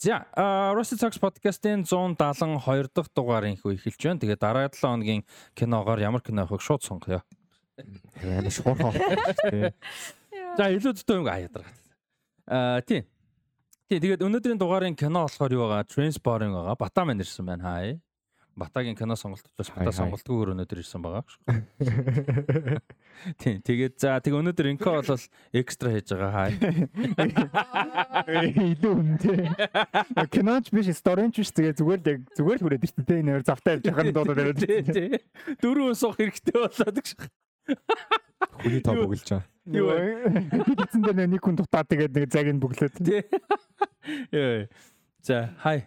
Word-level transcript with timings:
За, 0.00 0.24
Rusty 0.72 0.96
Talks 0.96 1.20
podcast-ийн 1.20 1.84
172 1.84 2.88
дахь 2.88 3.12
дугаарыг 3.12 3.60
эхэлж 3.60 4.00
байна. 4.00 4.20
Тэгээ 4.24 4.38
дараа 4.40 4.72
7 4.72 4.80
хоногийн 4.80 5.28
киногоор 5.52 6.00
ямар 6.00 6.24
кино 6.24 6.48
авахыг 6.48 6.64
шууд 6.64 6.80
сонгоё. 6.80 7.20
Яа 8.24 8.48
шуурхаа. 8.48 8.96
За, 10.56 10.72
илүү 10.72 10.96
дөтөө 10.96 11.20
юм 11.20 11.28
аяадраа. 11.28 11.68
Аа, 12.48 12.80
тийм. 12.80 13.04
Тий, 13.92 14.00
тэгээд 14.00 14.24
өнөөдрийн 14.24 14.56
дугаарын 14.56 14.96
кино 14.96 15.28
болохоор 15.28 15.52
юу 15.52 15.68
байгаа? 15.68 15.84
Transporting 15.84 16.56
байгаа. 16.56 16.80
Батаман 16.80 17.20
ирсэн 17.20 17.44
байна. 17.44 17.68
Хаа. 17.68 18.00
Батагийн 18.56 18.96
кино 18.96 19.16
сонголт 19.16 19.46
учраас 19.58 19.70
Бата 19.72 19.92
сонголтгүйгээр 19.94 20.52
өнөөдөр 20.54 20.80
ирсэн 20.82 21.02
байгаа 21.02 21.24
шүү. 21.24 21.40
Тийм. 23.40 23.60
Тэгээд 23.62 23.94
за 24.00 24.18
тэг 24.20 24.34
өнөөдөр 24.36 24.70
инко 24.72 24.90
бол 24.96 25.24
экстра 25.54 25.92
хийж 25.94 26.12
байгаа 26.12 26.32
хаа. 26.34 26.48
Илүү 28.26 28.92
үнэтэй. 28.96 29.48
Киноч 30.34 30.72
биш, 30.74 30.90
сторинч 30.98 31.38
биш 31.38 31.52
тэгээ 31.54 31.78
зүгээр 31.78 32.00
л 32.00 32.10
яг 32.10 32.20
зүгээр 32.34 32.58
л 32.58 32.64
хүрээд 32.66 32.86
ирсэн 32.90 33.04
тэ 33.06 33.22
нэр 33.22 33.46
завтай 33.46 33.78
явж 33.78 33.84
байгаа 33.86 34.04
нь 34.08 34.14
дуудаад 34.16 34.40
байна. 34.40 34.60
Тий. 34.90 35.22
Дөрөв 35.62 35.94
суух 35.94 36.18
хэрэгтэй 36.18 36.56
болоод 36.58 36.96
гэж. 36.98 37.08
Хүний 38.60 38.82
тоо 38.82 38.94
бүгэлж 39.04 39.28
байгаа. 39.30 39.46
Юу 39.70 39.86
вэ? 39.94 40.66
Би 40.66 40.72
эцэн 40.74 41.02
дээр 41.04 41.28
нэг 41.28 41.44
хүн 41.44 41.56
дутаа 41.60 41.84
тэгээд 41.86 42.12
нэг 42.16 42.26
цаг 42.32 42.48
нь 42.50 42.58
бүглээд. 42.58 42.94
Тий. 42.98 43.22
Яа. 44.34 44.66
За, 45.22 45.54
хай. 45.60 45.86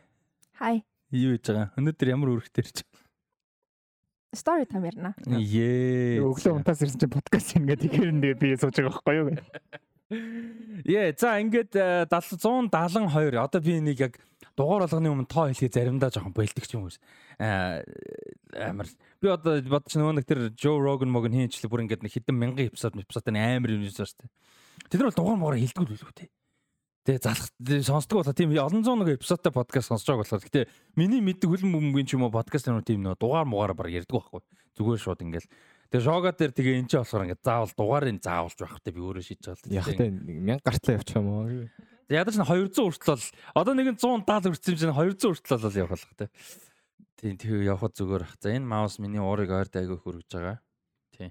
Хай. 0.56 0.86
Юу 1.14 1.38
хийж 1.38 1.46
байгаа? 1.46 1.70
Өнөөдөр 1.78 2.10
ямар 2.10 2.30
үүрэгтэй 2.34 2.66
ирж 2.66 2.82
байгаа? 2.82 3.02
Story 4.34 4.66
time 4.66 4.90
ярина. 4.90 5.12
Ее. 5.30 6.26
Өглөө 6.26 6.58
унтаас 6.58 6.82
ирсэн 6.82 7.06
чинь 7.06 7.14
подкаст 7.14 7.54
ингээд 7.54 7.86
ихээр 7.86 8.14
нэг 8.18 8.42
би 8.42 8.58
сууж 8.58 8.74
байгаа 8.82 8.98
байхгүй 8.98 9.18
юу? 9.22 9.30
Яа, 10.90 11.14
за 11.14 11.38
ингээд 11.38 11.78
172 12.10 13.38
одоо 13.38 13.62
би 13.62 13.78
нэг 13.78 14.02
яг 14.02 14.18
дугаар 14.58 14.90
болгоны 14.90 15.14
өмнө 15.14 15.30
тоо 15.30 15.54
хэлхий 15.54 15.70
заримдаа 15.70 16.10
жоохон 16.10 16.34
бэлдэг 16.34 16.66
ч 16.66 16.74
юм 16.74 16.90
уу. 16.90 16.98
Аа 17.38 17.86
амар 18.58 18.90
би 19.22 19.30
одоо 19.30 19.62
бодож 19.62 19.94
нөгөө 19.94 20.18
нэг 20.18 20.26
тэр 20.26 20.50
Joe 20.58 20.82
Rogan 20.82 21.14
могон 21.14 21.34
хийнчлээ 21.34 21.70
бүр 21.70 21.86
ингээд 21.86 22.06
нэг 22.06 22.14
хэдэн 22.14 22.34
мянган 22.38 22.74
эпизод 22.74 22.98
эпизод 22.98 23.30
амар 23.30 23.70
юм 23.70 23.86
юм 23.86 23.94
шүү 23.94 24.18
дээ. 24.18 24.30
Тэд 24.90 24.98
нар 24.98 25.10
бол 25.10 25.18
дугаар 25.18 25.38
муугаар 25.38 25.62
хилдэг 25.62 25.90
л 25.90 25.94
үү 25.94 26.18
те. 26.18 26.30
Тэгээ 27.04 27.20
залах 27.20 27.48
сонсдог 27.84 28.24
болоо 28.24 28.32
тийм 28.32 28.56
олон 28.56 28.84
зуун 28.88 29.04
нэг 29.04 29.20
эпизодтай 29.20 29.52
подкаст 29.52 29.92
сонсож 29.92 30.08
байгаа 30.08 30.24
болохоор 30.24 30.48
гэтээ 30.48 30.66
миний 30.96 31.20
мэддэг 31.20 31.52
хөлн 31.52 31.76
бөмбөгийн 31.76 32.08
ч 32.08 32.16
юм 32.16 32.24
уу 32.24 32.32
подкаст 32.32 32.72
нэр 32.72 32.80
тийм 32.80 33.04
нөө 33.04 33.20
дугаар 33.20 33.44
муугаар 33.44 33.76
бар 33.76 33.92
ярьдаг 33.92 34.24
байхгүй. 34.24 34.40
Зүгээр 34.80 35.04
шууд 35.04 35.20
ингээл 35.20 35.52
Тэгээ 35.94 36.10
шога 36.10 36.34
дээр 36.34 36.58
тэгээ 36.58 36.80
энэ 36.82 36.90
ч 36.90 36.98
болохоор 36.98 37.26
ингээд 37.28 37.46
заавал 37.46 37.74
дугаарыг 37.78 38.18
заавалж 38.18 38.58
байх 38.58 38.74
хэрэгтэй 38.82 38.94
би 38.98 39.02
өөрөө 39.06 39.24
шийдэж 39.30 39.46
байгаа 39.46 39.62
л. 39.62 39.78
Яг 39.78 39.88
тэ 39.94 40.10
1000 40.10 40.66
гартлаа 40.66 40.98
явчих 40.98 41.18
юм 41.22 41.28
уу? 41.30 41.70
Ядаж 42.10 42.36
нь 42.40 42.48
200 42.50 42.82
хүртэл 42.82 43.26
одоо 43.54 43.74
нэг 43.78 43.88
170 44.02 44.50
хүрсэн 44.58 44.74
юм 44.74 44.80
чинь 44.82 44.96
200 44.98 45.38
хүртэл 45.38 45.66
бол 45.70 45.82
явах 45.86 46.02
л 46.02 46.18
тэ. 46.18 46.34
Тийм 47.22 47.36
тэгээ 47.38 47.70
явхад 47.78 47.94
зүгээр 47.94 48.26
ах. 48.26 48.34
За 48.42 48.50
энэ 48.50 48.66
маус 48.66 48.98
миний 48.98 49.22
уурыг 49.22 49.54
ойрд 49.54 49.76
айгүй 49.78 50.02
хөргөж 50.02 50.30
байгаа. 50.34 50.58
Тийм. 51.14 51.30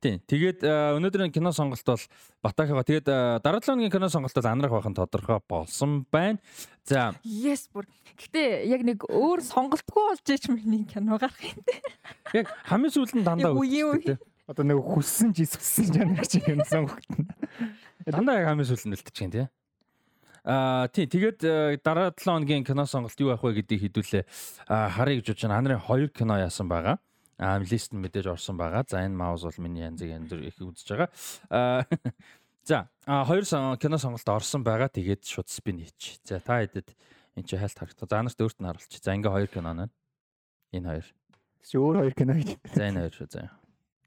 Тийм. 0.00 0.16
Тэгээд 0.24 0.64
өнөөдрийн 0.64 1.28
кино 1.28 1.52
сонголт 1.52 1.84
бол 1.84 2.00
Батахага. 2.40 2.84
Тэгээд 2.88 3.04
дараа 3.44 3.60
7 3.60 3.76
өдрийн 3.76 3.92
кино 3.92 4.08
сонголт 4.08 4.32
бол 4.32 4.48
анрах 4.48 4.72
байхын 4.72 4.96
тодорхой 4.96 5.44
болсон 5.44 6.06
байна. 6.08 6.40
За. 6.88 7.12
Yes 7.20 7.68
бүр. 7.68 7.84
Гэтэ 8.16 8.64
яг 8.64 8.80
нэг 8.80 9.04
өөр 9.04 9.44
сонголтгүй 9.44 10.04
болж 10.08 10.24
ич 10.24 10.48
миний 10.48 10.88
кино 10.88 11.20
гарах 11.20 11.36
юм 11.44 11.60
дээ. 11.68 11.84
Яг 12.32 12.48
хамгийн 12.64 12.96
сүүлд 12.96 13.20
нь 13.20 13.28
дандаа 13.28 13.52
үгүй. 13.52 14.16
Одоо 14.48 14.64
нэг 14.64 14.80
хүссэн 14.80 15.36
ч 15.36 15.44
эсвсэн 15.44 15.92
жанр 15.92 16.24
чи 16.24 16.40
юм 16.48 16.64
сонгогдно. 16.64 17.28
Дандаа 18.08 18.40
яг 18.40 18.48
хамгийн 18.48 18.72
сүүлд 18.72 18.88
нь 18.88 18.96
үлдчих 18.96 19.28
юм 19.28 19.32
тий. 19.36 19.46
Аа 20.48 20.88
тий 20.88 21.04
тэгээд 21.04 21.84
дараа 21.84 22.08
7 22.16 22.40
өдрийн 22.40 22.64
кино 22.64 22.88
сонголт 22.88 23.20
юу 23.20 23.36
авах 23.36 23.44
вэ 23.52 23.60
гэдгийг 23.60 23.92
хэдүүлээ. 23.92 24.24
Харъя 24.64 25.20
гэж 25.20 25.28
бодож 25.28 25.44
байна. 25.44 25.60
Анрын 25.60 25.84
2 25.84 26.08
кино 26.16 26.40
яасан 26.40 26.72
байгаа. 26.72 26.96
Аа 27.40 27.56
лист 27.64 27.96
нь 27.96 28.02
мэдээж 28.04 28.28
орсон 28.36 28.60
байгаа. 28.60 28.84
За 28.84 29.00
энэ 29.00 29.16
маус 29.16 29.48
бол 29.48 29.64
миний 29.64 29.88
янзыг 29.88 30.12
янз 30.12 30.28
бүр 30.28 30.44
их 30.44 30.60
үзэж 30.60 30.88
байгаа. 30.92 31.08
Аа 31.48 31.88
за 32.68 32.92
хоёр 33.08 33.48
кино 33.80 33.96
сонголт 33.96 34.28
орсон 34.28 34.60
байгаа. 34.60 34.92
Тэгээд 34.92 35.24
шууд 35.24 35.48
спин 35.48 35.80
хийч. 35.80 36.20
За 36.20 36.36
та 36.36 36.60
хэдэд 36.60 36.92
энэ 37.40 37.48
чи 37.48 37.56
хайлт 37.56 37.80
харагдав. 37.80 38.12
За 38.12 38.20
нарт 38.20 38.40
өөрт 38.44 38.58
нь 38.60 38.68
харуулчих. 38.68 39.00
За 39.00 39.16
ингээ 39.16 39.32
хоёр 39.32 39.48
кино 39.48 39.72
байна. 39.72 39.88
Энэ 40.76 40.88
хоёр. 40.92 41.06
Чи 41.64 41.76
өөр 41.80 41.96
хоёр 42.04 42.14
кино 42.14 42.32
хийж. 42.36 42.60
За 42.76 42.84
энэ 42.92 43.00
хоёр 43.08 43.14
шүү. 43.16 43.28
За. 43.32 43.48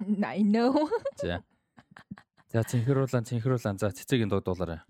I 0.05 0.45
know. 0.45 0.77
За. 1.17 1.41
За 2.53 2.61
цэнхруулан 2.61 3.25
цэнхруулан 3.25 3.81
за 3.81 3.89
цэцэгийн 3.89 4.29
дуудуулаарай. 4.29 4.85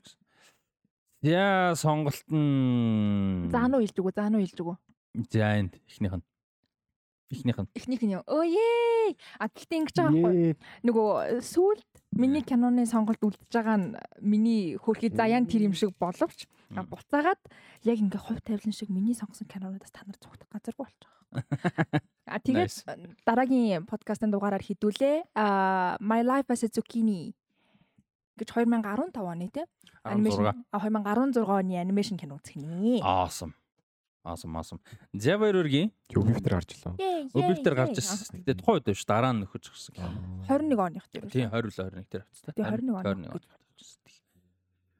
За 1.24 1.80
сонголт 1.80 2.28
нь 2.28 3.48
Заануу 3.48 3.80
илж 3.80 3.96
өгөө, 3.96 4.14
заануу 4.20 4.44
илж 4.44 4.60
өгөө. 4.60 4.76
За 5.32 5.56
энд 5.56 5.80
эхнийх 5.88 6.20
нь. 6.20 6.26
Эхнийх 7.34 7.58
нь. 7.58 7.70
Эхнийх 7.74 8.02
нь 8.06 8.14
юу? 8.14 8.24
Өө 8.30 8.46
ээ. 8.46 9.18
А 9.42 9.50
гэхдээ 9.50 9.80
ингэж 9.82 9.96
байгаа 9.98 10.14
байхгүй. 10.14 10.56
Нөгөө 10.86 11.10
сүүлд 11.42 11.90
миний 12.14 12.46
киноны 12.46 12.86
сонголт 12.86 13.22
үлдэж 13.26 13.50
байгаа 13.50 13.78
нь 13.82 13.88
миний 14.22 14.78
хөрхий 14.78 15.10
заяан 15.10 15.50
тэр 15.50 15.66
юм 15.68 15.74
шиг 15.74 15.98
боловч 15.98 16.46
буцаагаад 16.70 17.42
яг 17.84 17.98
ингээ 17.98 18.22
хувь 18.22 18.42
тавилан 18.46 18.74
шиг 18.74 18.90
миний 18.94 19.18
сонгосон 19.18 19.50
кинонуудаас 19.50 19.92
та 19.92 20.06
нар 20.06 20.18
зүгтэх 20.22 20.50
газаргүй 20.54 20.86
болж 20.86 21.00
байгаа. 21.02 21.22
А 22.30 22.40
тэгээд 22.40 22.72
дараагийн 23.26 23.86
подкастын 23.86 24.32
дугаараар 24.32 24.64
хідүүлээ. 24.64 25.34
А 25.36 25.98
My 26.00 26.22
Life 26.24 26.50
as 26.54 26.64
a 26.64 26.70
Zucchini 26.70 27.36
гэж 28.40 28.50
2015 28.54 29.18
оны 29.22 29.50
тийм 29.50 29.68
анимашн 30.04 30.66
2016 30.72 31.46
оны 31.46 31.76
анимашн 31.78 32.18
кино 32.18 32.40
үзэх 32.40 32.58
нэ. 32.58 33.02
Awesome. 33.04 33.54
Awesome 34.24 34.56
awesome. 34.56 34.80
Zevir-гийн 35.12 35.92
Obifter 36.16 36.56
гарч 36.56 36.78
илаа. 36.80 36.96
Obifter 37.36 37.76
гарч 37.76 38.00
ирсэн. 38.00 38.40
Гэтэ 38.40 38.56
тухайн 38.64 38.80
үед 38.80 38.88
биш 38.88 39.04
дараа 39.04 39.36
нь 39.36 39.44
нөхөж 39.44 39.68
гисэн. 39.68 40.00
21 40.48 40.80
оных 40.80 41.06
дээр. 41.12 41.28
Тийм 41.28 41.52
20 41.52 41.68
л 41.68 41.76
21 41.92 42.08
дээр 42.08 42.24
авчихсан. 42.24 42.56
Тийм 42.56 42.66
21 42.72 43.28
он. 43.36 43.42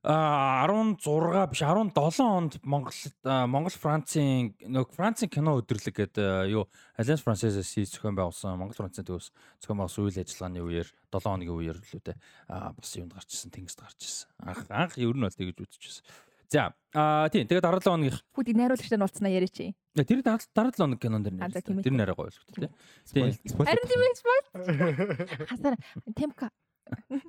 А 0.04 0.68
16 0.68 1.48
биш 1.48 1.64
17 1.64 2.20
онд 2.20 2.60
Монгол 2.68 2.92
Монгол 3.24 3.72
Францын 3.72 4.52
нөгөө 4.60 4.92
Францын 4.92 5.32
кино 5.32 5.56
өдрлөг 5.64 5.96
гэдэг 5.96 6.52
юу 6.52 6.68
Alliance 7.00 7.24
Française 7.24 7.64
зохион 7.64 8.20
байгуулсан 8.20 8.60
Монгол 8.60 8.76
Францын 8.76 9.08
төвөөс 9.08 9.32
зохион 9.64 9.80
байгуулсан 9.80 10.04
үйл 10.04 10.20
ажиллагааны 10.20 10.60
үеэр 10.60 10.88
7 11.08 11.24
хоногийн 11.24 11.56
үеэр 11.56 11.80
л 11.80 11.96
үү 11.96 12.04
те 12.04 12.20
а 12.52 12.76
бас 12.76 12.92
юунд 13.00 13.16
гарч 13.16 13.32
ирсэн 13.32 13.56
тэнгист 13.56 13.80
гарч 13.80 14.04
ирсэн. 14.04 14.28
Анх 14.44 14.68
анх 14.68 15.00
ер 15.00 15.16
нь 15.16 15.24
бол 15.24 15.32
тэгэж 15.32 15.56
үзчихсэн. 15.64 16.04
За 16.54 16.70
аа 16.94 17.26
тийм 17.34 17.50
тэгээд 17.50 17.66
дараа 17.66 17.82
7 17.82 17.90
хоногийн 17.90 18.22
Хүүтийг 18.38 18.58
найруулагчтай 18.62 18.98
нь 19.02 19.06
уулцнаа 19.06 19.34
яриач. 19.34 19.58
Тэр 19.98 20.22
дараа 20.22 20.38
дараа 20.54 20.70
7 20.70 20.86
хоног 20.86 21.00
кинон 21.02 21.26
дэр 21.26 21.34
нэр. 21.34 21.50
Тэр 21.82 21.94
нэрээ 21.98 22.14
гоё 22.14 22.30
л 22.30 22.38
үү. 22.38 22.70
Тийм. 23.10 23.34
Харин 23.58 23.86
тийм 23.90 24.02
ээ 24.06 24.14
спорт. 24.22 24.46
Хасаар 25.50 25.76
темка 26.14 26.54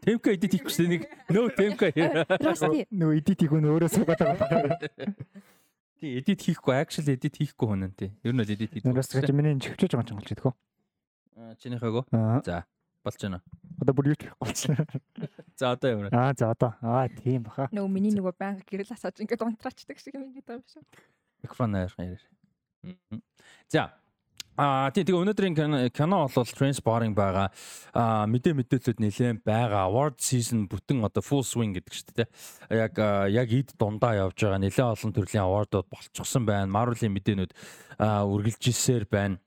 Темка 0.04 0.34
эдит 0.34 0.52
хийх 0.52 0.68
гэсэн 0.68 0.88
нэг 0.92 1.02
нөө 1.32 1.56
темка 1.56 1.88
нөө 2.92 3.12
эдит 3.22 3.40
хийх 3.40 3.54
нь 3.54 3.64
өөрөө 3.64 3.90
суугаад 3.96 4.20
байгаа. 4.20 4.76
Тий 5.96 6.20
эдит 6.20 6.44
хийхгүй 6.44 6.74
actually 6.76 7.16
эдит 7.16 7.41
хийхгүй 7.41 7.64
хүн 7.64 7.88
нь 7.88 7.96
тий. 7.96 8.10
Ер 8.26 8.36
нь 8.36 8.42
л 8.42 8.50
эдит 8.50 8.76
хийдэг. 8.76 8.92
Бас 8.92 9.08
гэж 9.08 9.32
миний 9.32 9.56
чивчэж 9.56 9.96
байгаа 9.96 10.04
ч 10.04 10.12
болж 10.12 10.28
идэх 10.28 10.46
үү? 10.50 10.54
Аа 11.38 11.54
чинийхээгөө. 11.56 12.04
За 12.44 12.68
болж 13.04 13.20
байна. 13.20 13.41
Одоо 13.81 13.94
бүр 13.94 14.15
ч 14.16 14.31
болчихлоо. 14.41 14.87
За 15.60 15.72
одоо 15.76 15.91
ямар. 15.91 16.09
Аа 16.12 16.32
за 16.32 16.50
одоо. 16.50 16.72
Аа 16.81 17.09
тийм 17.09 17.44
баха. 17.44 17.69
Нөгөө 17.70 17.91
миний 17.92 18.15
нөгөө 18.16 18.34
байнга 18.38 18.65
гэрэл 18.65 18.94
асааж 18.97 19.20
ингээд 19.20 19.44
унтраачдаг 19.44 19.98
шиг 20.00 20.16
юм 20.16 20.32
ингээд 20.32 20.48
байгаа 20.48 20.66
шүү. 20.72 20.82
Микрофон 21.44 21.70
нээр. 21.76 22.19
За 23.69 23.92
А 24.54 24.87
тий 24.94 25.03
тэгээ 25.03 25.19
өнөөдрийн 25.19 25.91
кино 25.91 26.19
бол 26.31 26.47
Transporting 26.47 27.10
байгаа. 27.10 27.50
А 27.91 28.22
мэдээ 28.31 28.54
мэдээлэлүүд 28.54 29.03
нэлээд 29.03 29.42
байгаа. 29.42 29.91
Award 29.91 30.22
season 30.22 30.71
бүтэн 30.71 31.03
одоо 31.03 31.27
full 31.27 31.42
swing 31.42 31.74
гэдэг 31.74 31.91
шүү 31.91 32.15
дээ. 32.22 32.28
Яг 32.71 32.95
яг 33.34 33.51
эд 33.51 33.74
дундаа 33.74 34.15
явж 34.15 34.39
байгаа. 34.39 34.62
Нэлээд 34.62 34.95
олон 34.95 35.10
төрлийн 35.10 35.42
awardууд 35.42 35.91
болчихсон 35.91 36.47
байна. 36.47 36.71
Marvel-ийн 36.71 37.10
мэдээнүүд 37.18 37.51
үргэлжилжсээр 37.98 39.10
байна. 39.10 39.42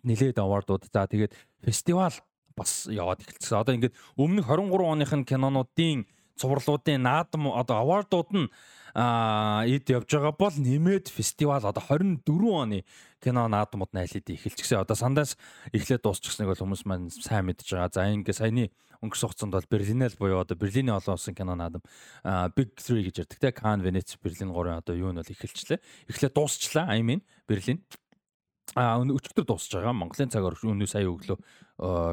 Нэлээд 0.00 0.40
awardууд. 0.40 0.88
За 0.88 1.04
тэгээд 1.04 1.36
фестивал 1.60 2.16
бас 2.56 2.88
яваад 2.88 3.20
эхэлсэн. 3.20 3.60
Одоо 3.60 3.74
ингээд 3.76 3.94
өмнөх 4.16 4.48
23 4.48 4.80
оных 4.82 5.12
нь 5.12 5.28
кинонуудын 5.28 6.08
цувралуудын 6.40 7.00
наадам 7.04 7.52
одоо 7.52 7.76
awardууд 7.84 8.30
нь 8.32 8.48
эд 8.96 9.92
явж 9.92 10.08
байгаа 10.08 10.32
бол 10.32 10.56
нэмээд 10.56 11.12
фестивал 11.12 11.60
одоо 11.60 11.84
24 11.84 12.24
оны 12.48 12.84
кино 13.20 13.44
наадмууд 13.48 13.92
найлид 13.92 14.24
эхэлчихсэн. 14.24 14.80
Одоо 14.80 14.96
сандаас 14.96 15.36
эхлээд 15.72 16.00
дуусчихсныг 16.00 16.48
бол 16.48 16.62
хүмүүс 16.64 16.88
маань 16.88 17.12
сайн 17.12 17.44
мэдж 17.52 17.76
байгаа. 17.76 17.92
За 17.92 18.08
ингээ 18.08 18.32
саяны 18.32 18.72
өнгөрсөн 19.04 19.28
хугацаанд 19.28 19.52
бол 19.52 19.68
Берлинэл 19.68 20.16
буюу 20.16 20.40
одоо 20.40 20.56
Берлийн 20.56 20.88
олон 20.88 21.20
улсын 21.20 21.36
кино 21.36 21.52
наадам 21.52 21.84
Big 22.56 22.72
3 22.80 23.04
гэж 23.04 23.28
ярьдаг 23.28 23.38
те 23.40 23.52
Cannes, 23.52 23.84
Venice, 23.84 24.16
Берлин 24.16 24.52
гурван 24.52 24.80
одоо 24.80 24.96
юу 24.96 25.12
нь 25.12 25.20
бол 25.20 25.28
эхэлчлээ. 25.28 25.80
Эхлээд 26.08 26.32
дуусчлаа. 26.32 26.88
I 26.96 27.04
mean 27.04 27.20
Берлин. 27.44 27.84
А 28.74 28.98
өчигдөр 28.98 29.46
дуусж 29.46 29.70
байгаа. 29.70 29.94
Монголын 29.94 30.32
цагаар 30.32 30.58
өнөө 30.58 30.90
сая 30.90 31.06
өглөө 31.06 31.38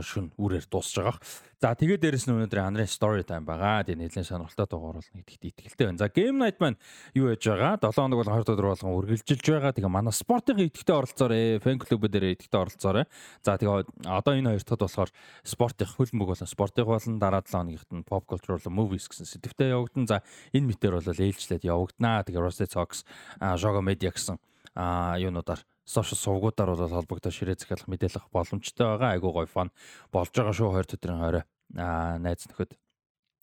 шүн 0.06 0.30
үрээр 0.38 0.68
дуусж 0.70 1.00
байгаа. 1.00 1.18
За 1.64 1.72
тэгээд 1.74 2.04
дээрэс 2.04 2.28
нь 2.28 2.36
өнөөдөр 2.36 2.60
Андрын 2.60 2.92
story 2.92 3.24
time 3.24 3.48
байгаа. 3.48 3.88
Тэгээд 3.88 4.12
нэлээд 4.12 4.28
сонирхолтой 4.28 4.68
дугаар 4.68 5.00
болно 5.00 5.24
гэдэгт 5.24 5.50
итгэлтэй 5.50 5.88
байна. 5.88 6.04
За 6.04 6.12
game 6.12 6.38
night 6.38 6.60
маань 6.60 6.78
юу 7.16 7.32
яж 7.32 7.42
байгаа? 7.48 7.80
7 7.80 7.96
хоног 7.96 8.20
бол 8.20 8.32
20 8.32 8.54
өдөр 8.54 8.68
болгон 8.70 8.96
үргэлжилж 9.00 9.46
байгаа. 9.48 9.72
Тэгээ 9.72 9.88
манай 9.88 10.12
спортын 10.12 10.60
идэвхтэй 10.60 10.96
оролцоорой. 10.96 11.44
Фэн 11.64 11.80
клубүүдээр 11.80 12.36
идэвхтэй 12.36 12.60
оролцоорой. 12.60 13.06
За 13.42 13.56
тэгээ 13.56 13.88
одоо 14.04 14.34
энэ 14.36 14.52
хоёр 14.52 14.64
дахь 14.68 14.84
болохоор 14.84 15.12
спортын 15.48 15.88
хөлбөмбөг 15.88 16.30
болон 16.36 16.48
спортын 16.52 16.84
болон 16.84 17.16
дараа 17.18 17.42
7 17.48 17.64
хоногт 17.64 17.92
нь 17.96 18.04
pop 18.04 18.28
culture 18.28 18.60
болон 18.60 18.76
movies 18.76 19.08
гэсэн 19.08 19.24
сэдвтэй 19.24 19.72
явагдана. 19.72 20.08
За 20.12 20.18
энэ 20.52 20.76
мэтэр 20.76 21.00
бол 21.00 21.08
ээлжлээд 21.08 21.64
явагданаа. 21.64 22.28
Тэгээ 22.28 22.44
Rusty 22.44 22.68
Talks, 22.68 23.08
Jogo 23.40 23.80
Media 23.80 24.12
гэсэн 24.12 24.36
а 24.76 25.16
юунуудаар 25.20 25.62
сошиал 25.86 26.18
сувгуудаар 26.18 26.76
бол 26.76 26.90
холбогдож 26.90 27.34
ширээ 27.34 27.58
захиалах 27.60 27.88
мэдээлэх 27.88 28.30
боломжтой 28.32 28.88
байгаа. 28.88 29.14
Айгуу 29.14 29.34
гоё 29.34 29.48
фан 29.48 29.70
болж 30.12 30.32
байгаа 30.34 30.54
шүү 30.54 30.72
20 30.82 30.98
өдрийн 30.98 31.22
хорой. 31.22 31.44
Аа 31.78 32.18
найз 32.18 32.48
нөхөд 32.50 32.74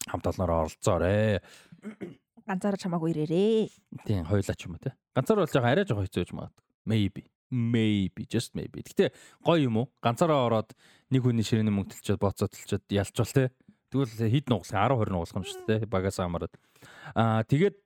хамт 0.09 0.27
олноороо 0.27 0.67
оролцоорой. 0.67 1.41
Ганцаараа 2.49 2.81
чамаагүй 2.81 3.12
ирээрээ. 3.15 3.71
Тийм 4.06 4.25
хоёулаа 4.27 4.56
ч 4.56 4.67
юм 4.67 4.75
уу 4.75 4.82
те. 4.82 4.97
Ганцаар 5.15 5.44
бол 5.44 5.53
жоохон 5.53 5.71
арай 5.71 5.85
жоохон 5.87 6.06
хэцүү 6.09 6.23
гэж 6.25 6.32
магадгүй. 6.35 6.65
Maybe. 6.88 7.23
Maybe 7.50 8.26
just 8.26 8.55
maybe. 8.59 8.83
Гэтэ 8.83 9.15
гоё 9.44 9.71
юм 9.71 9.76
уу? 9.85 9.87
Ганцаараа 10.03 10.49
ороод 10.49 10.75
нэг 11.12 11.23
хүний 11.23 11.47
ширээний 11.47 11.75
мөнгө 11.75 11.94
төлчөөд 11.94 12.23
боцоо 12.23 12.49
төлчөөд 12.50 12.91
ялчвал 12.91 13.31
те. 13.31 13.55
Тэгвэл 13.91 14.31
хэд 14.31 14.47
нугасах 14.50 14.79
10 14.83 14.99
20 14.99 15.15
нугасах 15.15 15.38
юм 15.38 15.47
шүү 15.47 15.67
дээ. 15.67 15.91
Багаас 15.91 16.19
хамаарат. 16.19 16.55
Аа 17.15 17.43
тэгээд 17.44 17.76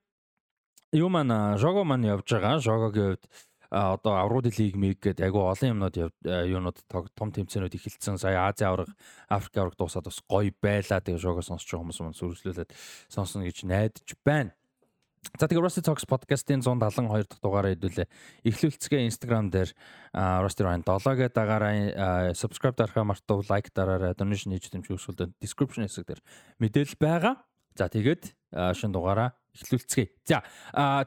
юу 0.94 1.11
маань 1.11 1.58
жого 1.58 1.85
маань 1.85 2.06
явж 2.06 2.31
байгаа. 2.31 2.62
Жогогийн 2.62 3.19
хувьд 3.19 3.26
одоо 3.75 4.14
аврууд 4.23 4.46
лиг 4.55 4.76
миг 4.79 5.02
гэдэг 5.02 5.26
айгүй 5.26 5.43
олон 5.43 5.70
юмнууд 5.75 5.96
юунууд 6.23 6.79
том 7.19 7.29
тэмцээнүүд 7.35 7.75
эхэлсэн. 7.75 8.23
Сая 8.23 8.46
Азийн 8.46 8.70
авраг, 8.70 8.91
Африк 9.29 9.58
авраг 9.58 9.75
дуусаад 9.75 10.06
бас 10.06 10.23
гоё 10.31 10.55
байлаа. 10.62 11.02
Тэгээ 11.02 11.19
шоугаа 11.19 11.43
сонсч 11.43 11.67
байгаа 11.67 11.82
хүмүүс 11.82 11.99
маань 11.99 12.19
сүрслүүлээд 12.19 12.70
сонсно 13.11 13.43
гэж 13.43 13.67
найдаж 13.67 14.08
байна. 14.23 14.55
За 15.41 15.49
тэгээ 15.49 15.64
Rusty 15.64 15.82
Talks 15.82 16.06
podcast-ийн 16.06 16.62
172 16.62 17.26
дахь 17.26 17.43
дугаараа 17.43 17.73
хэдүүлээ. 17.75 18.08
Эхлүүлцгээ 18.44 19.08
Instagram 19.08 19.49
дээр 19.50 19.73
Rusty 20.14 20.62
Ryan 20.62 20.85
7 20.85 21.17
гэдэг 21.17 21.35
дагаараа 21.35 22.37
subscribe 22.37 22.76
дарахаа 22.76 23.08
мартав, 23.08 23.43
like 23.49 23.73
дараарай, 23.73 24.12
donation 24.14 24.52
хийж 24.52 24.69
дэмжих 24.70 25.00
хүсвэл 25.00 25.32
description 25.40 25.88
хэсэг 25.88 26.06
дээр 26.06 26.20
мэдээлэл 26.61 27.00
байгаа. 27.00 27.35
За 27.75 27.88
тэгээд 27.88 28.37
шин 28.76 28.93
дугаараа 28.93 29.35
эхлүүлцгээе. 29.61 30.11
За 30.27 30.43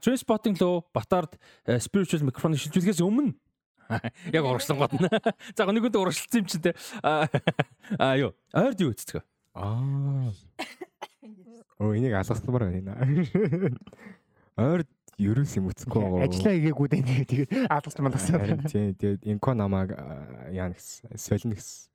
Trainspotting 0.03 0.57
лөө 0.59 0.87
Батард 0.95 1.37
э, 1.65 1.79
spiritual 1.83 2.27
microphone 2.27 2.57
шилжүүлэхээс 2.59 3.03
өмнө 3.03 3.35
яг 4.35 4.43
урагшлан 4.43 4.77
гот. 4.79 4.95
За 5.55 5.67
нэг 5.67 5.87
үндэ 5.87 5.99
урагшлсан 5.99 6.43
юм 6.43 6.47
чинь 6.47 6.63
те. 6.63 6.75
Аа 7.03 8.15
юу? 8.19 8.35
Ойрд 8.53 8.83
юу 8.83 8.91
вэ? 8.91 9.23
Аа. 9.55 10.31
Оо 11.79 11.93
энийг 11.95 12.13
алгасламаар 12.17 12.67
байна. 12.71 12.97
Ойрд 14.57 14.89
ерөөс 15.17 15.57
юм 15.57 15.69
үцэхгүй 15.71 16.01
байгаа. 16.01 16.27
Ажлаа 16.27 16.53
игээгүй 16.57 16.87
дээ 16.93 17.25
тэгээд 17.25 17.51
алгасч 17.73 17.99
малгасан. 18.01 18.65
Тийм 18.69 18.93
тэгээд 18.97 19.21
инко 19.33 19.53
намайг 19.57 19.93
яа 20.53 20.69
гэсэн 20.73 21.17
солино 21.17 21.57
гэсэн. 21.57 21.89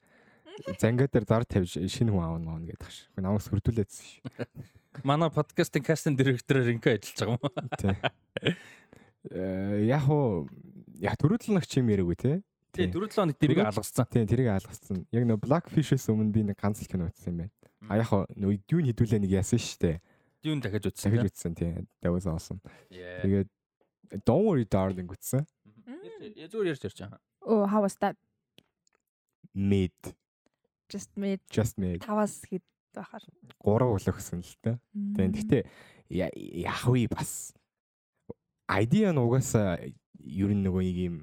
Зангаа 0.79 1.09
дээр 1.09 1.27
зар 1.27 1.45
тавьж 1.45 1.79
шинэ 1.79 2.13
хүн 2.13 2.25
аавна 2.25 2.47
маавна 2.53 2.69
гэдэг 2.69 2.91
ш. 2.91 3.09
Намайг 3.17 3.43
сүрдүүлээдсэн 3.45 4.05
ш. 4.05 4.21
Манай 5.05 5.31
подкастын 5.33 5.85
кастинг 5.85 6.21
директороор 6.21 6.69
инкэ 6.73 7.01
ажиллаж 7.01 7.19
байгаа 7.21 7.39
юм. 7.41 7.69
Тий. 7.81 7.95
Э 9.33 9.87
яг 9.89 10.05
уу 10.11 10.49
яг 11.01 11.17
төрөлд 11.17 11.49
нэг 11.49 11.67
чим 11.67 11.89
яриаггүй 11.89 12.19
те. 12.21 12.33
Тий, 12.73 12.89
дөрөв 12.89 13.13
хоног 13.13 13.37
тэрийг 13.37 13.65
алгассан. 13.65 14.09
Тий, 14.13 14.25
тэрийг 14.29 14.53
алгассан. 14.53 15.05
Яг 15.13 15.25
нөө 15.29 15.41
Blackfish-с 15.41 16.09
өмнө 16.13 16.33
би 16.33 16.45
нэг 16.45 16.61
ганц 16.61 16.85
л 16.85 16.89
кино 16.89 17.09
үзсэн 17.09 17.33
юм 17.33 17.49
байна. 17.49 17.53
А 17.89 18.01
яг 18.01 18.13
нөө 18.13 18.61
Dune 18.69 18.93
хідүүлээ 18.93 19.25
нэг 19.25 19.33
яасан 19.33 19.61
штэ. 19.61 20.01
Dune 20.45 20.61
дахиж 20.65 20.89
үзсэн. 20.89 21.13
Дахиж 21.13 21.33
үзсэн 21.33 21.53
тий. 21.57 21.85
That 22.01 22.13
was 22.13 22.29
awesome. 22.29 22.61
Тэгээд 22.93 23.49
Don't 24.25 24.45
worry 24.45 24.69
darling 24.69 25.09
үзсэн. 25.09 25.47
Зүгээр 26.53 26.77
ярьж 26.77 26.85
ярьж 26.85 26.99
байгаа. 27.01 27.21
Oh, 27.41 27.65
how 27.65 27.81
was 27.81 27.97
that? 28.05 28.17
Mid. 29.55 29.97
Just 30.93 31.11
mid. 31.17 31.41
Just 31.49 31.81
mid. 31.81 32.05
Таваас 32.05 32.45
хэд 32.45 32.61
байхаар. 32.93 33.25
3 33.65 33.89
өглөө 33.89 34.13
гэсэн 34.13 34.45
л 34.45 34.57
дээ. 34.61 34.77
Тэгээд 35.17 35.33
гэхдээ 35.41 35.63
яах 36.69 36.85
вэ 36.85 37.09
бас 37.09 37.57
idea 38.69 39.09
нь 39.09 39.17
угаасаа 39.17 39.81
ер 40.21 40.51
нь 40.53 40.61
нөгөө 40.61 40.83
нэг 40.85 40.99
юм 41.09 41.17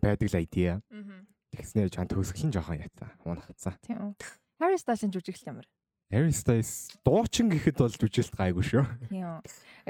байдаг 0.00 0.32
л 0.32 0.40
idea. 0.40 0.80
Тэгснээр 1.52 1.92
чан 1.92 2.08
төгсгөл 2.08 2.48
нь 2.48 2.54
жоохон 2.56 2.80
ятаа. 2.80 3.12
Унахцсан. 3.28 3.76
Тийм. 3.84 4.16
Harry 4.56 4.80
Styles-ын 4.80 5.12
жүжиглэл 5.12 5.52
ямар? 5.52 5.66
Harry 6.12 6.34
Styles 6.36 6.92
дуучин 7.00 7.48
гэхэд 7.48 7.80
бол 7.80 7.88
жүжиглэлт 7.88 8.36
гайгүй 8.36 8.64
шүү. 8.68 8.84
Тийм. 9.08 9.40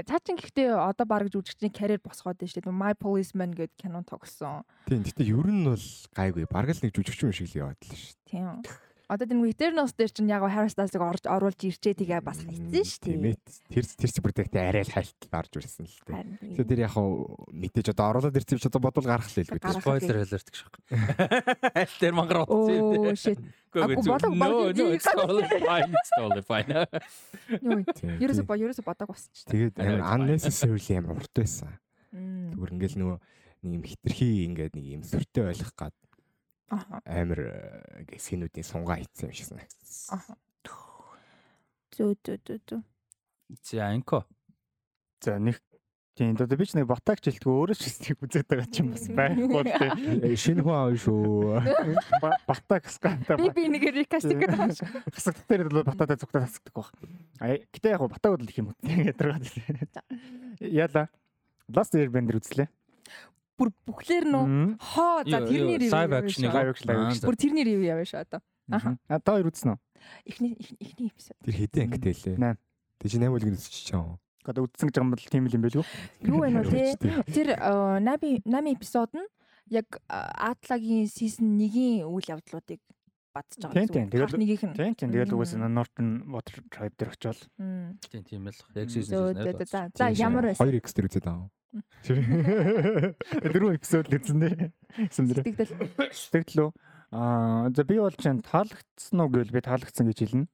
Цаачин 0.07 0.39
гэхдээ 0.39 0.71
одоо 0.71 1.03
баг 1.03 1.27
жүжигчний 1.27 1.75
карьер 1.75 1.99
босгоод 1.99 2.39
байна 2.39 2.47
шүү 2.47 2.63
дээ. 2.63 2.71
My 2.71 2.95
Policeman 2.95 3.51
гэдэг 3.51 3.75
кино 3.75 4.07
тогсон. 4.07 4.63
Тийм. 4.87 5.03
Гэтэ 5.03 5.27
ер 5.27 5.51
нь 5.51 5.67
бол 5.67 5.87
гайгүй. 6.15 6.47
Бараг 6.47 6.79
л 6.79 6.83
нэг 6.87 6.95
жүжигч 6.95 7.27
юм 7.27 7.35
шиг 7.35 7.51
л 7.51 7.67
яваад 7.67 7.83
л 7.83 7.99
шүү. 7.99 8.15
Тийм. 8.31 8.63
Одоо 9.13 9.29
тэр 9.29 9.45
Eternals 9.45 9.93
дээр 9.93 10.09
чинь 10.09 10.33
яг 10.33 10.41
Harry 10.49 10.73
Styles-ыг 10.73 11.05
орж 11.05 11.29
оруулж 11.29 11.61
ирчээ 11.61 12.01
тэгээ 12.01 12.25
бас 12.25 12.41
хайцсан 12.41 12.81
шүү 12.81 13.13
дээ. 13.13 13.37
Тэр 13.69 13.85
тэр 13.85 14.09
чигээр 14.09 14.57
арай 14.57 14.85
л 14.89 14.95
хайлтал 14.97 15.37
орж 15.37 15.53
ирсэн 15.61 15.85
л 15.85 16.01
дээ. 16.09 16.25
Тэгэхээр 16.57 16.71
тэр 16.73 16.81
яг 16.89 16.97
мэдээж 16.97 17.93
одоо 17.93 18.07
оруулаад 18.09 18.41
ирсэн 18.41 18.57
ч 18.57 18.65
одоо 18.73 18.81
бодвол 18.81 19.05
гарах 19.05 19.29
л 19.29 19.37
хэлгүй. 19.37 19.61
Spoiler 19.61 20.17
alert 20.25 20.49
гэж 20.49 20.59
байна. 20.65 21.77
Аль 21.77 21.97
тэр 22.01 22.15
мангар 22.17 22.49
утсан 22.49 22.73
юм. 22.73 22.89
Оо 22.89 23.13
shit. 23.13 23.37
Агу 23.77 24.01
болог 24.01 24.33
болог. 24.33 24.81
It's 24.81 25.05
totally 25.05 26.45
fine. 26.49 26.73
Юу. 27.61 27.85
Ерөөсө 28.17 28.49
бо 28.49 28.57
ерөөсө 28.57 28.81
бодог 28.81 29.13
болсон 29.13 29.29
ч. 29.37 29.45
Тэгээд 29.45 29.77
unnecessarily 29.77 30.97
амар 30.97 31.21
урт 31.21 31.37
байсан. 31.37 31.69
Зүгээр 32.17 32.73
ингээл 32.81 32.97
нөгөө 32.97 33.19
нэг 33.63 33.73
юм 33.77 33.85
хитрхи 33.85 34.29
ингээд 34.49 34.73
нэг 34.77 34.87
юм 35.01 35.03
сүртэй 35.05 35.53
ойлгох 35.53 35.73
гад 35.77 35.95
амар 36.71 37.41
э, 37.41 38.17
синүүдийн 38.17 38.67
сунгаа 38.67 39.01
хийсэн 39.01 39.29
юм 39.29 39.35
шиг 39.37 39.49
санагдсан. 39.51 40.19
Аа. 40.19 40.37
Зөө 41.93 42.17
зөө 42.25 42.39
зөө 42.47 42.59
зөө. 42.69 42.81
За 43.61 43.93
инко. 43.93 44.25
За 45.21 45.37
нэг 45.37 45.61
тийм 46.17 46.37
одоо 46.37 46.57
би 46.57 46.65
ч 46.65 46.73
нэг 46.77 46.89
ботагч 46.89 47.29
хэлтгөө 47.29 47.53
өөрөө 47.53 47.77
ч 47.77 47.93
стик 47.93 48.25
үзээд 48.25 48.49
байгаа 48.49 48.69
ч 48.73 48.81
юм 48.81 48.97
бас 48.97 49.05
байхгүй 49.13 49.65
тийм. 49.69 50.37
Шинэ 50.37 50.65
хүн 50.65 50.77
аав 50.77 50.97
шүү. 50.97 51.61
Батагс 52.49 52.97
ганта. 52.97 53.37
Би 53.37 53.53
би 53.53 53.69
нэг 53.69 53.85
рекастик 53.93 54.41
гэдэг 54.41 54.61
юм 54.61 54.73
шиг. 54.73 54.89
Хасагт 55.13 55.45
дээр 55.45 55.69
бол 55.69 55.85
бататай 55.85 56.17
зүгтээ 56.17 56.45
хасагддаг 56.49 56.73
баг. 56.73 56.89
А 57.41 57.61
гэтээ 57.61 57.93
яг 57.93 58.09
батаг 58.09 58.41
бол 58.41 58.49
их 58.49 58.57
юм 58.57 58.73
уу. 58.73 58.77
Ядаргаад. 59.13 59.45
Яла. 60.61 61.09
Last 61.73 61.97
Airbender 61.97 62.41
үзлээ 62.41 62.69
бүр 63.63 63.71
бүхлээр 63.87 64.27
нөө 64.27 64.47
хоо 64.83 65.23
за 65.23 65.39
тэрний 65.47 65.79
ревю 65.79 65.95
live 65.95 66.15
action 66.19 66.43
live 66.51 66.71
action 66.75 67.23
бүр 67.23 67.37
тэрний 67.39 67.63
ревю 67.63 67.87
яваа 67.87 68.03
шүү 68.03 68.27
одоо. 68.27 68.43
Аха. 68.71 68.99
Та 69.07 69.31
хоёр 69.31 69.55
үзсэн 69.55 69.75
үү? 69.75 69.79
Эхний 70.27 70.53
эхний 70.59 71.09
эпизод. 71.15 71.39
Тэр 71.47 71.55
хэдэн 71.55 71.83
ангитай 71.87 72.15
лээ? 72.19 72.37
8 72.43 72.59
тэг 72.99 73.09
чи 73.11 73.19
8 73.23 73.31
үлгэн 73.31 73.55
үзчих 73.55 73.87
чам 73.87 74.19
одоо 74.43 74.67
үзсэн 74.67 74.91
гэж 74.91 74.97
юм 74.99 75.11
бол 75.15 75.23
тийм 75.23 75.47
л 75.47 75.55
юм 75.55 75.63
байл 75.63 75.79
үү 75.79 75.87
юу 76.27 76.39
вэ 76.43 76.49
нөө 76.51 76.67
те 76.99 77.15
тэр 77.31 77.49
8 77.59 78.43
8 78.43 78.75
эпизод 78.75 79.11
нь 79.15 79.27
яг 79.71 79.87
Атлагийн 80.11 81.07
season 81.07 81.55
1-ийн 81.59 82.07
үйл 82.07 82.27
явдлуудыг 82.27 82.83
бадж 83.31 83.63
байгаа 83.63 83.87
тийм 83.87 84.11
тэгэл 84.11 84.35
нэгийнх 84.35 84.65
нь. 84.67 84.75
тийм 84.75 84.95
тийм 84.99 85.11
тэгэл 85.15 85.35
угаасаа 85.35 85.71
Norton 85.71 86.27
Water 86.27 86.59
Tribe 86.69 86.95
дээр 86.99 87.11
очивол. 87.15 87.43
Тийм 88.11 88.23
тийм 88.27 88.43
л 88.51 88.59
яг 88.75 88.89
season 88.91 89.35
за 89.67 89.91
за 89.95 90.07
ямар 90.11 90.51
байсан 90.51 90.67
2x 90.67 90.91
дээр 90.91 91.07
үзээд 91.07 91.27
аа 91.31 91.47
Дөрөв 92.05 93.71
эпизод 93.81 94.13
үзсэн 94.13 94.39
дээ. 94.45 94.73
Эсвэл 95.09 95.41
сэтгэл 96.13 96.69
үү? 96.69 96.71
Аа 97.13 97.69
за 97.73 97.85
би 97.85 97.97
бол 98.01 98.13
чинь 98.13 98.45
таалагдсан 98.45 99.21
уу 99.21 99.29
гэвэл 99.33 99.57
би 99.57 99.61
таалагдсан 99.65 100.09
гэж 100.09 100.19
хэлнэ. 100.21 100.49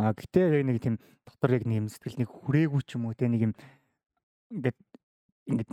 Аа 0.00 0.12
гэтээ 0.16 0.60
яг 0.60 0.64
нэг 0.68 0.78
тийм 0.80 0.96
дотор 1.24 1.56
яг 1.56 1.64
нэг 1.68 1.84
юм 1.84 1.88
сэтгэл 1.92 2.20
нэг 2.24 2.28
хүрээгүй 2.28 2.82
ч 2.84 2.96
юм 2.96 3.08
уу 3.08 3.16
те 3.16 3.28
нэг 3.28 3.52
юм 3.52 3.54
ингээд 4.52 4.78
ингээд 5.48 5.70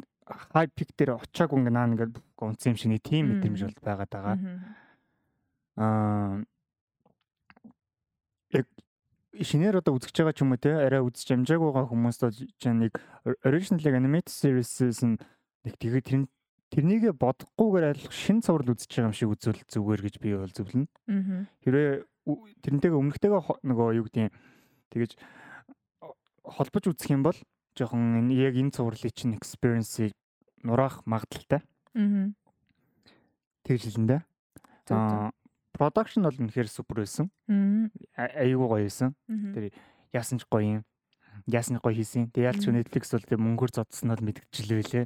хай 0.51 0.68
пик 0.68 0.96
дээр 0.96 1.20
очиагүй 1.20 1.60
ингээд 1.60 1.75
наа 1.75 1.88
ингээд 1.91 2.15
гонцсон 2.39 2.75
юм 2.75 2.79
шиг 2.79 2.91
нэг 2.91 3.03
тийм 3.03 3.24
мэдрэмж 3.36 3.60
бол 3.68 3.79
байгаад 3.84 4.12
байгаа. 4.12 4.36
Аа 5.79 6.44
яг 8.56 8.68
шинээр 9.41 9.79
одоо 9.79 9.96
үзэж 9.96 10.13
байгаа 10.13 10.36
ч 10.36 10.43
юм 10.43 10.51
уу 10.53 10.60
те 10.60 10.75
арай 10.75 11.01
үзэж 11.03 11.34
амжааг 11.36 11.62
байгаа 11.63 11.86
хүмүүст 11.89 12.22
чинь 12.60 12.88
нэг 12.88 12.93
original 13.48 13.96
animated 13.96 14.31
series-с 14.31 15.01
нэг 15.03 15.74
тэгээд 15.79 16.05
тэр 16.05 16.22
тэрнийг 16.69 17.03
бодохгүйгээр 17.17 17.86
аль 17.89 18.03
шин 18.13 18.43
цуврал 18.46 18.75
үзэж 18.75 18.89
байгаа 18.89 19.10
юм 19.10 19.17
шиг 19.17 19.31
үзвэл 19.34 19.62
зүгээр 19.65 20.01
гэж 20.05 20.15
би 20.22 20.29
бол 20.38 20.53
зөвлөнө. 20.53 20.88
Хэрвээ 21.65 21.89
тэрнтэйгээ 22.62 23.00
өмнөхтэйгээ 23.00 23.41
нөгөө 23.65 23.88
юу 23.98 24.05
гэдэг 24.05 24.34
тэгэж 24.93 25.12
холбож 26.46 26.84
үзэх 26.93 27.10
юм 27.10 27.25
бол 27.25 27.38
жоохон 27.74 28.29
яг 28.29 28.53
энэ 28.53 28.75
цувралын 28.75 29.15
чинь 29.15 29.34
experience-ийг 29.34 30.13
нураах 30.62 31.01
магадaltaй. 31.10 31.65
тэгж 33.65 33.81
хэлэн 33.89 34.08
дээ. 34.13 34.22
Аа 34.93 35.34
production 35.79 36.27
бол 36.27 36.36
үнэхээр 36.36 36.67
супер 36.67 37.07
байсан. 37.07 37.31
Аюу 38.19 38.67
гоё 38.67 38.83
байсан. 38.83 39.15
Тэр 39.25 39.71
яасан 40.12 40.38
ч 40.38 40.45
гоё 40.51 40.83
юм. 40.83 40.83
Яасан 41.48 41.79
ч 41.79 41.81
гоё 41.81 41.95
хийсэн. 41.95 42.27
Тэгээ 42.36 42.51
ялч 42.51 42.63
Netflix 42.67 43.15
бол 43.15 43.24
тэг 43.24 43.39
мөнгөөр 43.39 43.71
зодсон 43.71 44.12
нь 44.12 44.24
мэдгдчихлээ 44.27 44.83
лээ. 44.91 45.05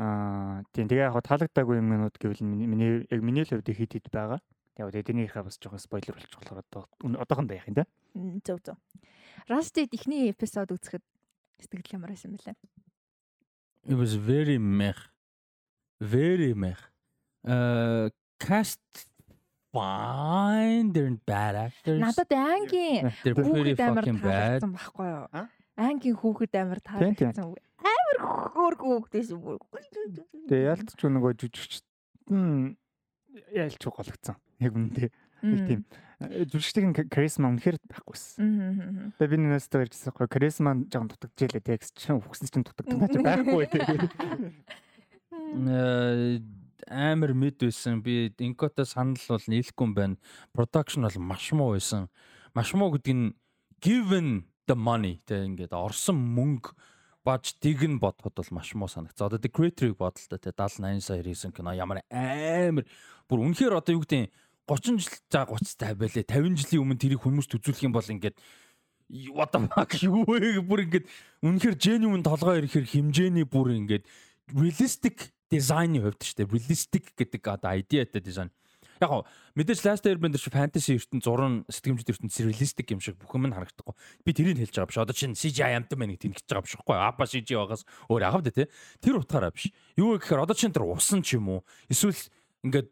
Аа 0.00 0.64
тийм 0.72 0.88
тэгээ 0.88 1.12
яг 1.12 1.20
таалагдаагүй 1.20 1.76
юмнууд 1.84 2.16
гэвэл 2.16 2.40
миний 2.40 3.04
яг 3.12 3.20
миний 3.20 3.44
хувьд 3.44 3.68
хит 3.68 3.92
хит 3.92 4.08
байгаа. 4.08 4.40
Тэгээ 4.72 5.04
эднийхээ 5.04 5.44
бас 5.44 5.60
жоохон 5.60 5.84
спойлер 5.84 6.16
болчих 6.16 6.32
болохоор 6.40 6.64
одоо 6.64 6.88
одоохондоо 7.20 7.60
яах 7.60 7.68
юм 7.68 7.76
да. 7.76 7.84
Зөв 8.40 8.64
зөв. 8.64 8.80
Rusted 9.52 9.92
ихний 9.92 10.32
эпизод 10.32 10.72
үзэхэд 10.72 11.04
сэтгэл 11.60 12.00
ямар 12.00 12.16
байсан 12.16 12.32
бэлээ? 12.32 12.56
It 13.92 13.96
was 14.00 14.16
very 14.16 14.56
meh. 14.56 14.96
Very 16.00 16.56
meh. 16.56 16.80
Uh 17.44 18.08
cast 18.40 18.80
fine. 19.72 20.92
They're 20.92 21.16
bad 21.26 21.54
actors. 21.56 22.00
Надад 22.00 22.32
ангийн 22.32 23.10
They're 23.24 23.34
pretty 23.34 23.74
fucking 23.74 24.20
bad. 24.20 24.60
байхгүй 24.62 25.06
юу? 25.08 25.26
Ангийн 25.76 26.16
хүүхэд 26.20 26.54
амар 26.60 26.80
таалагдсан. 26.84 27.56
Амар 27.80 28.18
хөөргөө 28.52 29.08
хүүхдээс 29.08 29.32
юм. 29.32 29.58
Тэгээ 30.46 30.68
ялцч 30.76 31.00
нөгөө 31.00 31.32
жүжигчт 31.40 31.84
нь 32.30 32.76
ялч 33.56 33.80
гологцсон. 33.82 34.36
Яг 34.60 34.72
үнэндээ. 34.76 35.08
Нэг 35.42 35.60
тийм 35.66 35.80
жүжигчдийн 36.22 36.92
каризма 37.10 37.50
үнэхээр 37.50 37.80
байхгүйсэн. 37.82 39.16
Тэгээ 39.18 39.32
би 39.32 39.36
нээс 39.42 39.66
төгөрчсөн 39.72 40.12
байхгүй 40.14 40.28
каризма 40.30 40.70
жоохон 40.86 41.10
дутагдчихлээ 41.10 41.64
текст 41.66 41.98
чинь 41.98 42.20
үхсэн 42.22 42.46
чинь 42.46 42.62
дутагдсан 42.62 43.10
ч 43.10 43.16
байхгүй 43.26 43.66
тэгээ. 43.66 43.98
Амар 46.88 47.34
мэд 47.34 47.62
байсан. 47.62 48.02
Би 48.02 48.32
инкота 48.38 48.84
санал 48.84 49.20
бол 49.28 49.44
нийлэхгүй 49.46 49.86
юм 49.86 49.94
байна. 49.94 50.16
Production 50.54 51.06
бол 51.06 51.18
маш 51.20 51.52
муу 51.52 51.74
байсан. 51.74 52.08
Маш 52.54 52.74
муу 52.74 52.92
гэдэг 52.94 53.14
нь 53.14 53.34
given 53.82 54.44
the 54.66 54.74
money 54.74 55.20
тэг 55.26 55.46
ингээд 55.46 55.74
орсон 55.74 56.16
мөнгө 56.16 56.74
баж 57.24 57.54
дигэн 57.62 57.98
бодоход 57.98 58.34
бол 58.34 58.50
маш 58.50 58.74
муу 58.74 58.88
санагцаа. 58.88 59.26
Одоо 59.30 59.38
The 59.38 59.50
Creator-ыг 59.50 59.96
бодлоо 59.96 60.38
те 60.38 60.50
70 60.50 61.00
80 61.00 61.00
сая 61.00 61.22
хийсэн 61.22 61.52
кино 61.52 61.74
ямар 61.74 62.02
амар 62.10 62.86
бүр 63.28 63.38
үнэхээр 63.46 63.78
одоо 63.78 63.98
юу 63.98 64.02
гэдэг 64.02 64.30
30 64.66 64.98
жил 64.98 65.14
за 65.30 65.46
30 65.46 65.78
тай 65.78 65.94
байлээ 65.94 66.26
50 66.26 66.58
жилийн 66.58 66.82
өмнө 66.82 66.98
тэрийг 66.98 67.22
хүмүүст 67.22 67.54
үзүүлэх 67.58 67.86
юм 67.86 67.94
бол 67.94 68.06
ингээд 68.06 68.38
what 69.34 69.50
the 69.52 69.60
fuck 69.68 69.92
юу 70.02 70.24
вэ 70.24 70.62
бүр 70.62 70.86
ингээд 70.86 71.06
үнэхээр 71.42 71.76
genuine 71.76 72.22
толгой 72.22 72.62
ирэхэр 72.62 72.86
хэмжээний 72.86 73.44
бүр 73.44 73.74
ингээд 73.76 74.06
realistic 74.54 75.34
дизайны 75.52 76.00
хувьд 76.00 76.24
шүү 76.24 76.36
дээ 76.40 76.48
realistic 76.48 77.12
гэдэг 77.12 77.42
одоо 77.52 77.76
идеатай 77.76 78.24
дизайн 78.24 78.50
яг 79.02 79.10
гоо 79.10 79.22
мэдээж 79.58 79.80
last 79.84 80.06
airbender 80.06 80.40
чи 80.40 80.50
fantasy 80.50 80.96
ертөнд 80.96 81.24
зурн 81.26 81.54
сэтгэмжид 81.68 82.12
ертөнд 82.14 82.32
realistic 82.46 82.86
юм 82.94 83.00
шиг 83.02 83.18
бүх 83.18 83.34
юм 83.34 83.50
нь 83.50 83.54
харагдахгүй. 83.54 83.94
Би 84.24 84.30
тэрийг 84.32 84.58
хэлж 84.62 84.74
байгаа 84.78 84.88
биш. 84.88 85.02
Одоо 85.02 85.16
чинь 85.16 85.34
CGI 85.34 85.74
амтан 85.76 85.98
байна 85.98 86.14
гэж 86.14 86.22
тэнэгч 86.22 86.46
байгаа 86.46 86.64
биш 86.64 86.74
байхгүй 86.78 86.96
апа 86.96 87.26
CGI 87.26 87.56
байгаас 87.58 87.82
өөр 88.08 88.22
яхав 88.22 88.42
дээ 88.46 88.70
тэр 89.02 89.18
утгаараа 89.18 89.52
биш. 89.52 89.74
Юу 89.98 90.16
гэхээр 90.16 90.44
одоо 90.46 90.56
чинь 90.56 90.72
тэр 90.72 90.86
усан 90.86 91.20
ч 91.26 91.36
юм 91.36 91.50
уу? 91.50 91.60
Эсвэл 91.90 92.16
ингээд 92.62 92.88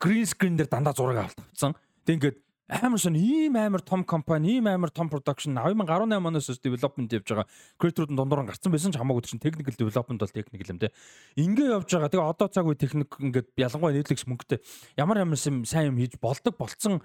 green 0.00 0.26
screen 0.26 0.56
дээр 0.56 0.72
дандаа 0.72 0.96
зураг 0.96 1.28
авалт 1.28 1.38
авцсан. 1.38 1.76
Тэг 2.08 2.18
ингээд 2.18 2.36
амар 2.68 3.00
сон 3.00 3.16
ийм 3.16 3.56
амар 3.56 3.80
том 3.80 4.04
компани, 4.04 4.60
ийм 4.60 4.68
амар 4.68 4.90
том 4.90 5.08
production 5.08 5.56
2018 5.56 6.20
оноос 6.20 6.60
development 6.60 7.08
явж 7.16 7.24
байгаа 7.32 7.46
creator-ууд 7.80 8.12
нь 8.12 8.18
дундуур 8.20 8.44
гарцсан 8.44 8.72
байсан 8.72 8.92
ч 8.92 9.00
хамаагүй 9.00 9.24
чинь 9.24 9.40
technical 9.40 9.72
development 9.72 10.20
бол 10.20 10.28
technical 10.36 10.68
юм 10.68 10.78
те. 10.78 10.92
Ингээ 11.40 11.72
явж 11.80 11.88
байгаа. 11.88 12.12
Тэгээ 12.12 12.28
одоо 12.28 12.48
цаг 12.52 12.68
үе 12.68 12.76
техник 12.76 13.08
ингээд 13.16 13.48
ялангуяа 13.56 13.96
Netflix 13.96 14.28
мөнгөтэй 14.28 14.60
ямар 15.00 15.24
ямар 15.24 15.40
сайн 15.40 15.92
юм 15.92 15.96
хийж 15.96 16.20
болдог 16.20 16.60
болцсон 16.60 17.00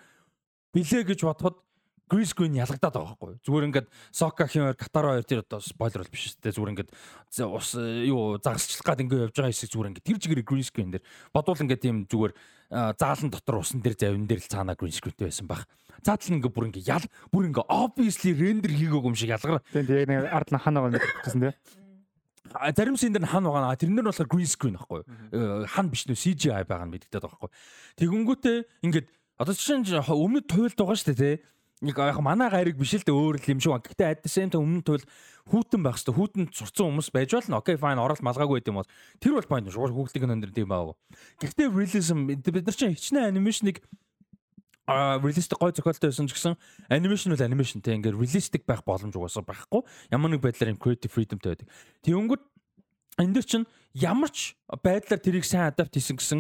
билээ 0.76 1.08
гэж 1.08 1.24
бодоход 1.24 1.64
screen 2.22 2.54
ялгадаад 2.54 2.94
байгаа 2.94 3.18
байхгүй 3.18 3.42
зүгээр 3.42 3.68
ингээд 3.74 3.88
Сока 4.14 4.46
химээр 4.46 4.78
Катар 4.78 5.06
хоёр 5.10 5.26
тэр 5.26 5.42
одоо 5.42 5.60
спойлер 5.60 6.06
бол 6.06 6.14
биш 6.14 6.30
шүү 6.30 6.46
дээ 6.46 6.54
зүгээр 6.54 6.74
ингээд 6.78 6.92
ус 7.50 7.70
юу 8.06 8.38
загасчлах 8.38 8.86
гад 8.86 9.02
ингээд 9.02 9.26
явж 9.26 9.36
байгаа 9.36 9.50
хэсэг 9.50 9.74
зүгээр 9.74 9.90
ингээд 9.90 10.06
тэр 10.06 10.46
green 10.46 10.66
screen 10.66 10.90
дээр 10.94 11.04
бодвол 11.34 11.64
ингээд 11.66 11.82
тийм 11.82 12.06
зүгээр 12.06 12.34
заалан 12.94 13.30
дотор 13.34 13.66
усан 13.66 13.82
дээр 13.82 13.98
завин 13.98 14.30
дээр 14.30 14.42
л 14.46 14.52
цаана 14.54 14.78
screenтэй 14.78 15.28
байсан 15.34 15.50
баг 15.50 15.66
цаатал 16.06 16.38
ингээд 16.38 16.54
бүр 16.54 16.70
ингээд 16.70 16.90
ял 16.94 17.06
бүр 17.34 17.50
ингээд 17.50 17.70
obviously 17.74 18.38
render 18.38 18.70
хийгээгүй 18.70 19.10
юм 19.10 19.18
шиг 19.18 19.34
ялгар 19.34 19.66
тийм 19.74 19.86
тийм 19.90 20.06
нэг 20.06 20.30
ард 20.30 20.50
нь 20.54 20.62
хана 20.62 20.86
байгаа 20.86 21.02
гэсэн 21.26 21.42
тийм 21.42 21.56
зарим 22.76 22.98
шин 22.98 23.14
дээр 23.14 23.26
хан 23.26 23.44
байгаа. 23.44 23.76
Тэрнэр 23.76 24.06
болохоор 24.06 24.30
green 24.30 24.48
screen 24.48 24.76
байхгүй 24.78 25.02
юу? 25.02 25.66
Хан 25.66 25.90
биш 25.90 26.06
нөө 26.06 26.18
CGI 26.20 26.64
байгаа 26.68 26.86
нь 26.86 26.94
мэддэгдээд 26.94 27.24
байгаа 27.24 27.40
байхгүй. 27.40 27.52
Тэгэнгүүтээ 27.98 28.58
ингээд 28.84 29.08
одоо 29.40 29.54
жишээ 29.56 29.78
нь 29.82 29.88
өмнөд 29.88 30.46
туйлд 30.46 30.78
байгаа 30.78 30.98
шүү 30.98 31.08
дээ 31.14 31.20
тий 31.20 31.36
яг 31.84 31.98
яг 32.00 32.20
манай 32.24 32.50
гариг 32.50 32.80
биш 32.80 32.96
л 32.96 33.04
дээ 33.04 33.12
өөр 33.12 33.38
л 33.40 33.52
юм 33.52 33.60
шиг. 33.60 33.76
Гэхдээ 33.84 34.08
at 34.08 34.22
the 34.24 34.32
same 34.32 34.50
time 34.50 34.64
өмнө 34.64 34.88
туйл 34.88 35.06
хүүтэн 35.52 35.84
байх 35.84 36.00
хэвээр 36.00 36.16
хүүтэн 36.16 36.44
сурцсан 36.56 36.88
хүмүүс 36.88 37.10
байж 37.12 37.36
болно. 37.36 37.60
Окей 37.60 37.76
fine 37.76 38.00
орол 38.00 38.24
малгаагүй 38.24 38.64
гэдэм 38.64 38.80
бол 38.80 38.90
тэр 39.20 39.36
бол 39.36 39.50
point 39.52 39.68
шүү. 39.68 39.92
Хүүхдийн 39.92 40.32
өндөр 40.32 40.56
тийм 40.56 40.72
баа. 40.72 40.96
Гэхдээ 41.44 41.68
realism 41.68 42.32
бид 42.32 42.48
нар 42.48 42.78
чинь 42.78 42.96
хичнээн 42.96 43.36
анимашныг 43.36 43.84
а 44.88 45.20
реалистик 45.20 45.60
гой 45.60 45.72
зохиолтой 45.72 46.12
байсан 46.12 46.28
ч 46.28 46.36
гэсэн 46.36 46.56
анимашн 46.92 47.32
бол 47.32 47.44
анимашн 47.44 47.80
те 47.80 47.96
ингээд 47.96 48.20
реалистик 48.20 48.68
байх 48.68 48.84
боломж 48.84 49.16
угаасаа 49.16 49.44
байхгүй 49.44 49.84
ямар 50.12 50.32
нэг 50.32 50.44
байдлаар 50.44 50.76
юм 50.76 50.80
creative 50.80 51.12
freedomтэй 51.12 51.56
байдаг. 51.56 51.68
Тэнгүүд 52.04 52.44
энэ 53.24 53.34
дэр 53.40 53.48
чинь 53.48 53.66
ямар 53.96 54.28
ч 54.28 54.60
байдлаар 54.68 55.22
тэрийг 55.24 55.48
сайн 55.48 55.72
адапт 55.72 55.96
хийсэн 55.96 56.20
гэсэн 56.20 56.40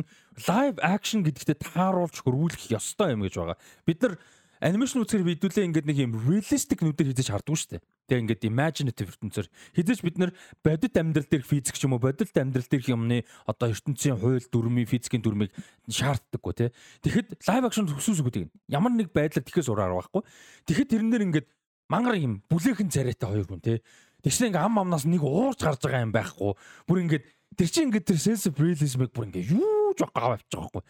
live 0.50 0.78
action 0.84 1.24
гэдэгтээ 1.24 1.72
тааруулж 1.72 2.20
хөрвүүлэх 2.20 2.74
ёстой 2.76 3.16
юм 3.16 3.24
гэж 3.24 3.34
байгаа. 3.40 3.58
Бид 3.88 4.00
нар 4.04 4.20
анимашн 4.64 5.04
үзэхээр 5.04 5.28
бидүүлээ 5.28 5.68
ингээд 5.68 5.88
нэг 5.92 5.98
юм 6.00 6.16
realistic 6.24 6.80
нүдээр 6.80 7.12
хийж 7.12 7.28
хардггүй 7.36 7.60
шүү 7.60 7.72
дээ. 7.76 7.82
Тэгээ 8.08 8.22
ингээд 8.24 8.48
imaginative 8.48 9.12
ертөнцөөр 9.12 9.48
хизээч 9.76 10.00
бид 10.08 10.18
нар 10.24 10.32
бодит 10.64 10.96
амьдрал 10.96 11.28
дээрх 11.28 11.48
физик 11.52 11.76
ч 11.76 11.84
юм 11.84 12.00
уу 12.00 12.00
бодит 12.00 12.32
амьдрал 12.32 12.64
дээрх 12.72 12.88
юмны 12.88 13.28
одоо 13.44 13.68
ертөнцийн 13.76 14.16
хууль 14.16 14.48
дүрмийн 14.48 14.88
физикийн 14.88 15.20
дүрмийг 15.20 15.52
шаарддаггүй 15.92 16.54
тий. 16.56 16.70
Тэгэхэд 17.04 17.44
live 17.44 17.66
action 17.68 17.92
төсөөс 17.92 18.24
үгдэг. 18.24 18.48
Ямар 18.72 18.96
нэг 18.96 19.12
байдлаар 19.12 19.44
тэхээс 19.44 19.68
ураар 19.68 20.00
байхгүй. 20.00 20.24
Тэгэхэд 20.64 20.92
тэрнэр 20.96 21.28
ингээд 21.28 21.48
мангар 21.92 22.16
юм 22.16 22.40
бүлээхэн 22.48 22.88
царайтай 22.88 23.28
хоёр 23.28 23.48
хүн 23.48 23.60
тий. 23.60 23.84
Тэгсэн 24.24 24.56
ингээд 24.56 24.64
ам 24.64 24.80
амнаас 24.80 25.04
нэг 25.04 25.24
уурж 25.28 25.60
гарч 25.60 25.84
байгаа 25.84 26.08
юм 26.08 26.16
байхгүй. 26.16 26.56
Бүр 26.88 27.04
ингээд 27.04 27.24
тэр 27.60 27.68
чинь 27.68 27.92
ингээд 27.92 28.08
тэр 28.08 28.20
sense 28.20 28.48
of 28.48 28.56
realism-ыг 28.56 29.12
бүр 29.12 29.28
ингээд 29.28 29.52
юу 29.52 29.92
жоо 30.00 30.08
гав 30.16 30.40
авчих 30.40 30.60
байхгүй. 30.60 30.84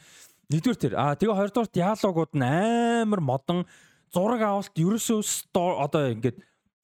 Нэгдүгээр 0.53 0.77
тэр. 0.77 0.93
Аа 0.93 1.17
тэгээ 1.17 1.33
хоёрдугаар 1.33 1.69
диалогууд 1.73 2.31
нь 2.37 2.45
амар 2.45 3.21
модон 3.25 3.65
зураг 4.13 4.41
авалт 4.45 4.77
ерөөсөө 4.77 5.49
одоо 5.81 6.13
ингээд 6.13 6.37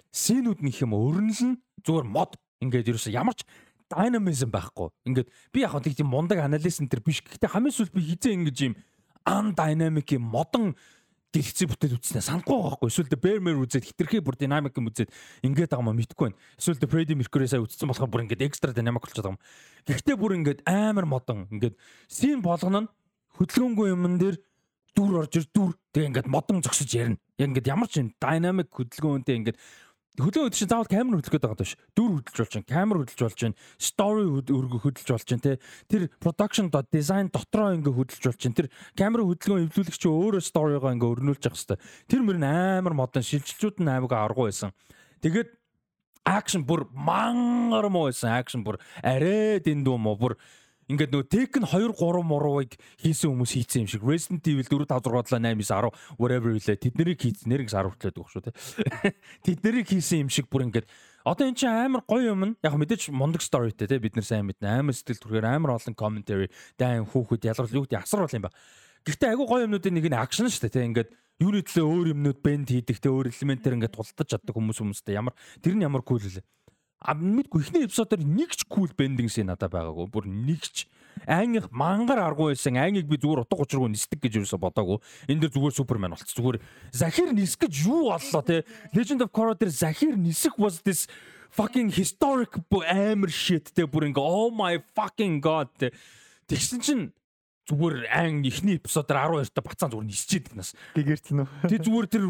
синүүд 0.09 0.65
нэг 0.65 0.75
юм 0.81 0.97
өрнөлн 0.97 1.61
зүгээр 1.85 2.07
мод 2.09 2.33
ингээд 2.65 2.89
ерөөсөө 2.89 3.13
ямар 3.13 3.37
ч 3.37 3.45
динамизм 3.93 4.49
байхгүй. 4.49 4.89
Ингээд 5.05 5.29
би 5.53 5.61
яг 5.61 5.77
тийм 5.85 6.09
мундаг 6.09 6.41
анализ 6.41 6.81
энэ 6.81 6.89
төр 6.89 7.05
биш. 7.05 7.21
Гэхдээ 7.21 7.53
хамгийн 7.53 7.77
сүүлд 7.77 7.93
би 7.93 8.01
хизээ 8.09 8.33
ингэж 8.41 8.57
юм 8.65 8.73
undynamic 9.29 10.09
юм 10.17 10.25
модон 10.33 10.73
дэлгэцээ 11.29 11.69
бүтээл 11.69 11.97
үтснээ 12.01 12.25
санахгүй 12.25 12.57
байхгүй. 12.57 12.89
Эсвэл 12.89 13.37
mer 13.37 13.61
үзээд 13.61 13.85
хитрхи 13.85 14.17
бүр 14.17 14.33
динамик 14.33 14.73
юм 14.73 14.89
үзээд 14.89 15.13
ингээд 15.45 15.69
байгаа 15.69 15.85
юм 15.85 15.97
мэдгүй 16.01 16.25
байна. 16.33 16.37
Эсвэл 16.57 16.81
Freddie 16.89 17.17
Mercury 17.17 17.45
сая 17.45 17.61
үзсэн 17.61 17.85
болохоор 17.85 18.09
бүр 18.09 18.25
ингээд 18.25 18.49
экстра 18.49 18.73
динамик 18.73 19.05
болчиход 19.05 19.29
байгаа 19.29 19.37
юм. 19.37 19.41
Гэхдээ 19.85 20.15
бүр 20.17 20.33
ингээд 20.41 20.59
амар 20.65 21.05
модон 21.05 21.45
ингээд 21.53 21.77
син 22.09 22.41
болгоно 22.41 22.81
нь 22.81 22.89
хөдөлгөөнгүй 23.39 23.87
юмн 23.95 24.19
дээр 24.19 24.37
дүр 24.95 25.23
орж 25.23 25.39
ир 25.39 25.45
дүр 25.55 25.71
тэгээ 25.95 26.09
ингээд 26.11 26.27
модон 26.27 26.59
зогсож 26.61 26.91
ярина. 26.91 27.19
Яг 27.39 27.55
ингээд 27.55 27.71
ямар 27.71 27.87
ч 27.87 28.03
юм 28.03 28.11
динамик 28.19 28.69
хөдөлгөөнтэй 28.75 29.35
ингээд 29.39 29.57
хөдөлгөөн 30.19 30.51
чинь 30.51 30.67
заавал 30.67 30.89
камер 30.91 31.19
хөдөлгөөд 31.19 31.43
байгаа 31.47 31.59
даа 31.59 31.69
ш. 31.69 31.79
Дүр 31.95 32.19
хөдөлж 32.19 32.37
болж 32.43 32.51
чинь, 32.51 32.67
камер 32.67 32.97
хөдөлж 32.99 33.21
болж 33.23 33.55
story 33.79 34.23
өргө 34.27 34.77
хөдөлж 34.83 35.09
болж 35.15 35.25
чинь 35.25 35.43
те. 35.43 35.59
Тэр 35.87 36.11
production 36.19 36.67
доо 36.67 36.83
дизайн 36.83 37.31
дотроо 37.31 37.71
ингээ 37.79 37.95
хөдөлж 37.95 38.23
болж 38.27 38.39
чинь. 38.39 38.55
Тэр 38.57 38.67
камер 38.99 39.23
хөдөлгөөн 39.23 39.71
эвлүүлэх 39.71 39.95
чинь 39.95 40.11
өөрөө 40.11 40.43
story-гоо 40.43 40.91
ингээ 40.91 41.11
өрнүүлж 41.15 41.43
явах 41.47 41.59
хэвээр. 41.63 41.83
Тэр 42.11 42.21
мөр 42.27 42.37
нь 42.43 42.49
амар 42.51 42.93
модон 42.99 43.23
шилжилтүүд 43.23 43.79
нь 43.79 43.91
аймаг 43.91 44.11
аргу 44.11 44.51
байсан. 44.51 44.75
Тэгээд 45.23 45.55
акшн 46.27 46.67
бүр 46.67 46.89
мангар 46.91 47.87
муу 47.87 48.11
байсан. 48.11 48.35
Акшн 48.35 48.65
бүр 48.67 48.79
арай 48.99 49.63
дэндүү 49.63 49.95
муу 49.95 50.19
бүр 50.19 50.33
ингээд 50.89 51.13
нөгөө 51.13 51.29
Tekken 51.29 51.65
2 51.69 51.93
3 51.93 52.25
мурууыг 52.25 52.73
хийсэн 52.97 53.29
хүмүүс 53.29 53.51
хийцэн 53.53 53.85
юм 53.85 53.89
шиг. 53.93 54.01
Resident 54.01 54.41
Evil 54.49 54.65
4 54.65 54.89
5 54.89 55.05
6 55.05 55.37
7 55.37 55.45
8 55.45 55.61
9 55.61 55.69
10 55.69 56.17
whatever 56.17 56.49
үлээ 56.49 56.81
тэднийг 56.81 57.21
хийсэн 57.21 57.47
нэрийг 57.53 57.69
10 57.69 57.93
хүртлээд 57.93 58.17
байгаа 58.17 58.33
шүү 58.33 58.43
те. 58.49 58.51
Тэднийг 59.45 59.85
хийсэн 59.85 60.25
юм 60.25 60.33
шиг 60.33 60.49
бүр 60.49 60.65
ингээд. 60.65 60.89
Одоо 61.29 61.45
эн 61.45 61.53
чинь 61.53 61.69
амар 61.69 62.01
гоё 62.09 62.33
юм 62.33 62.57
яг 62.57 62.73
мэдээж 62.73 63.13
мундаг 63.13 63.45
storyтэй 63.45 63.85
те 63.85 64.01
бид 64.01 64.17
нар 64.17 64.25
сайн 64.25 64.49
мэднэ. 64.49 64.81
Амар 64.81 64.97
сэтгэл 64.97 65.21
түрхээр 65.21 65.45
амар 65.45 65.77
олон 65.77 65.93
commentary 65.93 66.49
дан 66.73 67.05
хүүхэд 67.05 67.53
ялгар 67.53 67.69
юу 67.69 67.85
гэдэг 67.85 68.01
асар 68.01 68.25
бол 68.25 68.33
юм 68.33 68.49
ба. 68.49 68.55
Гэхдээ 69.05 69.29
айгүй 69.37 69.45
гоё 69.45 69.65
юмнуудын 69.69 69.93
нэг 69.93 70.09
нь 70.09 70.17
action 70.17 70.49
шүү 70.49 70.65
дээ 70.65 70.73
те 70.73 70.87
ингээд 70.89 71.09
юуны 71.39 71.63
төлөө 71.63 71.85
өөр 71.87 72.07
юмнууд 72.17 72.39
бенд 72.43 72.67
хийдэг 72.67 72.97
те 72.99 73.07
өөр 73.07 73.31
элементээр 73.31 73.75
ингээд 73.79 73.95
тултаж 73.95 74.27
чаддаг 74.27 74.51
хүмүүс 74.51 74.79
хүмүүстэй. 74.83 75.15
Ямар 75.15 75.37
тэр 75.63 75.77
нь 75.77 75.85
ямар 75.87 76.03
cool 76.03 76.19
лээ 76.19 76.43
а 76.99 77.15
мэдгүй 77.15 77.63
ихний 77.63 77.87
эпизодоор 77.87 78.23
нэг 78.23 78.51
ч 78.55 78.67
кул 78.67 78.91
бендинг 78.91 79.31
син 79.31 79.47
надад 79.47 79.71
байгаагүй. 79.71 80.07
Бүр 80.11 80.27
нэг 80.27 80.67
ч 80.67 80.85
ангих 81.23 81.71
мангар 81.71 82.19
аргу 82.19 82.51
байсан. 82.51 82.75
Ангиг 82.75 83.07
би 83.07 83.15
зүгээр 83.15 83.47
утга 83.47 83.63
учиргүй 83.63 83.91
нисдэг 83.95 84.19
гэж 84.19 84.43
юусо 84.43 84.59
бодоагүй. 84.59 84.99
Энэ 85.31 85.47
дэр 85.47 85.53
зүгээр 85.55 85.75
супермен 85.79 86.11
болц. 86.11 86.35
Зүгээр 86.35 86.59
захир 86.91 87.31
нисэх 87.31 87.63
гэж 87.63 87.73
юу 87.87 88.11
боллоо 88.11 88.43
те? 88.43 88.63
Legend 88.91 89.23
of 89.23 89.31
Korra 89.31 89.55
дээр 89.55 89.71
захир 89.71 90.19
нисэх 90.19 90.59
was 90.59 90.83
this 90.83 91.07
fucking 91.55 91.87
historic 91.87 92.59
амар 92.67 93.31
shit 93.31 93.71
те? 93.71 93.87
Бүр 93.87 94.11
ингээ 94.11 94.19
oh 94.19 94.51
my 94.51 94.83
fucking 94.95 95.39
god 95.39 95.71
те? 95.79 95.95
Тэгсэн 96.51 96.83
чинь 96.83 97.03
зүгээр 97.69 98.09
ан 98.09 98.41
ихний 98.41 98.81
эпизодоор 98.81 99.45
12 99.45 99.53
та 99.53 99.61
бацаан 99.61 99.91
зүгээр 99.93 100.09
нисчихэд 100.09 100.57
нас. 100.57 100.73
Гэгэрцэн 100.97 101.45
үү. 101.45 101.69
Тэг 101.69 101.85
зүгээр 101.85 102.07
тэр 102.09 102.25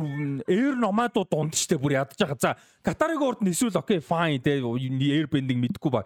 air 0.52 0.76
nomad-ууд 0.76 1.32
дунд 1.32 1.56
штэ 1.56 1.80
бүр 1.80 1.96
ядаж 1.96 2.20
байгаа. 2.20 2.40
За 2.44 2.52
Катарыг 2.84 3.24
урд 3.24 3.40
нисвэл 3.40 3.72
окей 3.80 4.04
fine 4.04 4.44
те 4.44 4.60
air 4.60 5.28
bending 5.32 5.64
мэдгүй 5.64 5.92
ба. 5.92 6.04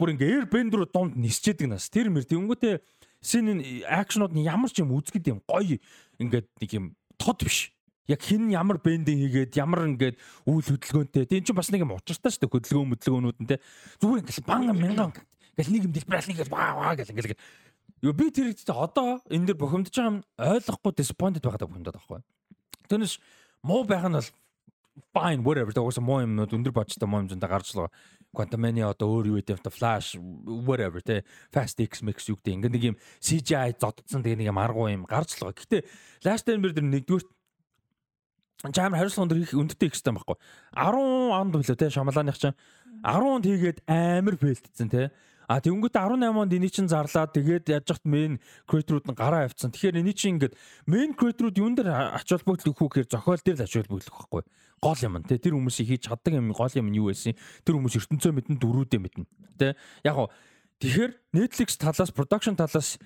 Бүр 0.00 0.16
ингээ 0.16 0.32
air 0.32 0.46
bend 0.48 0.72
руу 0.72 0.88
дунд 0.88 1.12
нисчихэд 1.20 1.68
нас. 1.68 1.92
Тэр 1.92 2.08
мэр 2.08 2.24
тэнгүүтээ 2.24 2.80
син 3.20 3.60
акшнууд 3.84 4.32
нь 4.32 4.48
ямар 4.48 4.72
ч 4.72 4.80
юм 4.80 4.96
үзгэд 4.96 5.28
юм 5.28 5.44
гоё 5.44 5.76
ингээд 6.16 6.48
нэг 6.64 6.70
юм 6.72 6.96
тод 7.20 7.44
биш. 7.44 7.76
Яг 8.08 8.24
хин 8.24 8.48
ямар 8.48 8.80
бендинг 8.80 9.20
хийгээд 9.28 9.60
ямар 9.60 9.84
ингээд 9.92 10.16
үйл 10.48 10.64
хөдөлгөөнтэй. 10.64 11.28
Тин 11.28 11.44
чинь 11.44 11.54
бас 11.54 11.68
нэг 11.68 11.84
юм 11.84 11.92
учиртай 11.92 12.32
дээ 12.32 12.48
хөдөлгөөн 12.48 12.96
хөдөлгөөнүүд 12.96 13.38
нь 13.44 13.48
те. 13.52 13.60
Зүгээр 14.00 14.24
ингээд 14.24 14.48
банга 14.48 14.72
мянган 14.72 15.12
ингээл 15.60 15.74
нэг 15.76 15.84
юм 15.84 15.92
дэлбэрэл 15.92 16.28
нэг 16.32 16.48
ваа 16.48 16.72
ваа 16.76 16.92
гэл 16.96 17.12
ингээл 17.12 17.36
Юу 18.00 18.12
би 18.16 18.30
тэр 18.32 18.52
ихтэй 18.52 18.72
одоо 18.74 19.20
энэ 19.28 19.52
дэр 19.52 19.58
бухимдаж 19.60 19.92
байгаа 19.92 20.10
юм 20.10 20.18
ойлгохгүй 20.38 20.92
disappointed 20.96 21.44
байгаад 21.44 21.68
бухимдаад 21.68 21.96
байхгүй. 22.00 22.20
Тэрнээс 22.88 23.20
муу 23.62 23.84
байх 23.84 24.08
нь 24.08 24.16
бол 24.16 24.30
fine 25.12 25.44
whatever 25.44 25.72
тогоос 25.72 26.00
муу 26.00 26.24
юм 26.24 26.40
өндөр 26.40 26.72
бажтай 26.72 27.08
муу 27.08 27.20
юмжинд 27.24 27.44
гарч 27.44 27.76
л 27.76 27.88
Quantum 28.30 28.62
Mania 28.62 28.86
одоо 28.94 29.10
өөр 29.10 29.26
юу 29.26 29.36
гэдэг 29.42 29.58
вэ 29.58 29.74
Flash 29.74 30.14
whatever 30.46 31.02
те 31.02 31.26
Fast 31.50 31.82
X 31.82 31.98
Max 32.06 32.30
юу 32.30 32.38
гэдэг 32.38 32.54
ингээ 32.62 32.70
нэг 32.70 32.84
юм 32.94 32.96
CGI 33.18 33.74
зоддсон 33.74 34.22
тэгээ 34.22 34.46
нэг 34.46 34.50
юм 34.54 34.62
аргуу 34.62 34.86
юм 34.86 35.02
гарч 35.02 35.34
л 35.34 35.50
байгаа. 35.50 35.58
Гэтэ 35.58 35.78
Last 36.22 36.46
Ember 36.46 36.70
дэр 36.70 36.86
нэгдүгээр 36.86 37.26
Жамар 38.70 39.02
хариуцлага 39.02 39.24
өндөр 39.26 39.40
их 39.42 39.56
өндөртэй 39.56 39.88
их 39.90 39.96
систем 39.98 40.14
байхгүй. 40.14 40.36
10 40.78 41.34
онд 41.34 41.54
билүү 41.58 41.74
те 41.74 41.90
Шамалааных 41.90 42.38
чинь 42.38 42.54
10 43.02 43.34
онд 43.34 43.44
хийгээд 43.50 43.82
амар 43.90 44.36
фейлдсэн 44.38 44.88
те. 44.94 45.10
А 45.50 45.58
тэгэнгүүт 45.58 45.98
18 45.98 46.30
онд 46.30 46.54
эний 46.54 46.70
чинь 46.70 46.86
зарлаа. 46.86 47.26
Тэгээд 47.26 47.74
яаж 47.74 47.90
яхад 47.90 48.06
мен 48.06 48.38
креаторууд 48.70 49.10
нь 49.10 49.18
гараа 49.18 49.50
авцсан. 49.50 49.74
Тэгэхээр 49.74 49.98
эний 49.98 50.14
чинь 50.14 50.38
ингээд 50.38 50.54
мен 50.86 51.10
креаторууд 51.18 51.58
юун 51.58 51.74
дээр 51.74 51.90
ач 51.90 52.30
холбогдол 52.30 52.70
өгөх 52.70 53.02
гэхээр 53.02 53.10
зохиол 53.10 53.42
дээр 53.42 53.58
л 53.58 53.66
ач 53.66 53.74
холбогдол 53.74 54.14
өгөхгүй. 54.14 54.42
Гол 54.78 55.00
юм 55.02 55.18
те 55.26 55.42
тэр 55.42 55.58
хүмүүсийг 55.58 55.90
хийж 55.90 56.06
чаддаг 56.06 56.38
юм 56.38 56.54
гол 56.54 56.70
юм 56.70 56.94
нь 56.94 57.02
юу 57.02 57.10
байсан? 57.10 57.34
Тэр 57.66 57.82
хүмүүс 57.82 57.98
ертөнцөө 57.98 58.30
мэдэн 58.30 58.62
дөрүүдээ 58.62 59.00
мэднэ. 59.02 59.26
Тэ 59.58 59.74
яг 60.06 60.14
гоо 60.14 60.30
тэгэхээр 60.78 61.12
Netflix 61.34 61.74
талаас 61.82 62.14
production 62.14 62.54
талаас 62.54 63.02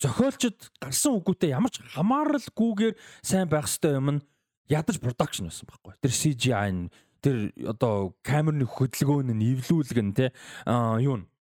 зохиолчд 0.00 0.72
гарсан 0.80 1.20
үгүүтээ 1.20 1.52
ямар 1.52 1.68
ч 1.68 1.84
хамааралгүйгээр 1.84 2.96
сайн 3.20 3.52
байх 3.52 3.68
хэвээр 3.68 4.00
юм 4.00 4.08
нь 4.08 4.24
ядаж 4.72 4.96
production 5.04 5.52
байсан 5.52 5.68
байхгүй. 5.68 5.92
Тэр 6.00 6.12
CGI 6.16 6.70
нь 6.72 6.88
тэр 7.20 7.52
одоо 7.68 8.16
камерны 8.24 8.64
хөдөлгөөн 8.64 9.36
нь 9.36 9.44
эвлүүлгэн 9.52 10.16
а 10.64 10.96
юу 10.96 11.20
CG 11.20 11.33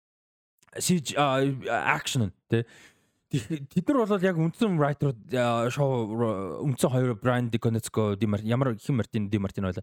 action 0.77 2.31
тий 2.49 2.65
Тэд 3.33 3.87
нар 3.89 4.05
бол 4.05 4.21
яг 4.21 4.37
үндсэн 4.37 4.77
writer 4.77 5.09
шоу 5.73 6.05
үндсэн 6.61 6.91
хоёр 6.93 7.15
Brian 7.17 7.49
DiConezco 7.49 8.13
ямар 8.45 8.77
хэм 8.77 9.01
Мартин 9.01 9.25
Ди 9.29 9.41
Мартин 9.41 9.65
байла. 9.65 9.81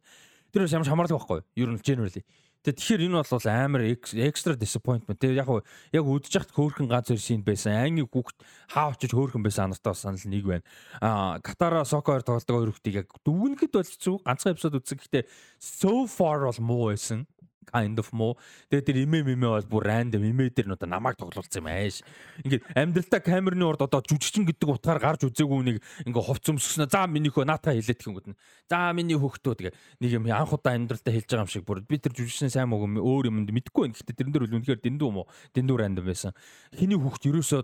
Тэр 0.54 0.62
бас 0.62 0.70
ямар 0.70 0.87
хамаарлаг 0.87 1.18
байхгүй? 1.18 1.42
Ер 1.59 1.75
нь 1.75 1.82
generally. 1.82 2.23
Тэгэхээр 2.62 3.11
энэ 3.11 3.18
бол 3.26 3.47
амар 3.50 3.82
extra 3.90 4.54
disappointment. 4.54 5.18
Тэгээ 5.18 5.42
яг 5.42 5.50
яг 5.90 6.04
үдчих 6.06 6.47
хат 6.47 6.54
хөөхөн 6.54 6.87
ганц 6.87 7.11
зэр 7.11 7.18
шин 7.18 7.42
байсан. 7.42 7.75
Анги 7.75 8.06
хүүхд 8.06 8.38
хаа 8.70 8.94
очиж 8.94 9.11
хөөхөн 9.11 9.42
байсан 9.42 9.75
анартаа 9.75 9.99
санал 9.99 10.23
нэг 10.30 10.47
байна. 10.47 10.66
Аа 11.02 11.42
Катара 11.42 11.82
Сокоор 11.82 12.23
тоглодог 12.23 12.54
хоёр 12.54 12.70
хүүхдийг 12.70 13.02
яг 13.02 13.09
дүгнэхэд 13.26 13.75
бол 13.75 13.82
зүг 13.82 14.23
ганцхан 14.23 14.54
эпизод 14.54 14.78
үзсэн. 14.78 15.00
Гэхдээ 15.00 15.25
so 15.59 16.06
far 16.06 16.46
бол 16.46 16.61
муу 16.62 16.94
байсан 16.94 17.26
kind 17.68 17.99
of 18.01 18.09
муу. 18.12 18.37
Тэгээд 18.70 18.87
тэр 18.87 18.99
имэ 19.05 19.23
мимэ 19.27 19.49
бол 19.49 19.68
бүр 19.68 19.85
random 19.87 20.25
имэ 20.25 20.51
дээр 20.55 20.73
нь 20.73 20.77
одоо 20.77 20.88
намайг 20.88 21.20
тоглуулсан 21.20 21.61
юм 21.61 21.68
ааш. 21.68 22.01
Ингээд 22.44 22.62
амьдралтаа 22.73 23.20
камерны 23.20 23.64
урд 23.66 23.85
одоо 23.85 24.01
жүжигчин 24.01 24.49
гэдэг 24.49 24.68
утгаар 24.68 25.01
гарч 25.01 25.29
үзээгүй 25.29 25.61
нэг 25.66 25.77
ингээ 26.09 26.25
хувц 26.25 26.46
өмсгснө. 26.49 26.88
За 26.88 27.05
минийхөө 27.05 27.44
наатаа 27.44 27.77
хэлээд 27.77 28.01
гингүүд 28.01 28.27
нь. 28.33 28.38
За 28.70 28.90
миний 28.96 29.18
хөхтөө 29.20 29.55
тэгээ 29.61 29.75
нэг 30.01 30.11
юм 30.11 30.25
анх 30.33 30.53
удаа 30.57 30.75
амьдралтаа 30.75 31.12
хэлж 31.12 31.29
байгаа 31.29 31.44
юм 31.44 31.53
шиг 31.53 31.64
бүр 31.68 31.85
би 31.85 32.01
тэр 32.01 32.16
жүжигчин 32.16 32.49
сайн 32.49 32.70
мөг 32.73 32.88
өөр 32.88 33.29
юмд 33.29 33.51
мэдгүй 33.53 33.92
байх. 33.92 34.01
Гэхдээ 34.01 34.16
тэрэн 34.16 34.33
дээр 34.33 34.44
үл 34.49 34.57
үнэхээр 34.59 34.81
дэндүү 34.81 35.09
уу? 35.11 35.29
Дэндүү 35.53 35.77
random 35.77 36.05
байсан. 36.09 36.33
Хиний 36.73 36.96
хөхт 36.96 37.29
ерөөсөө 37.29 37.61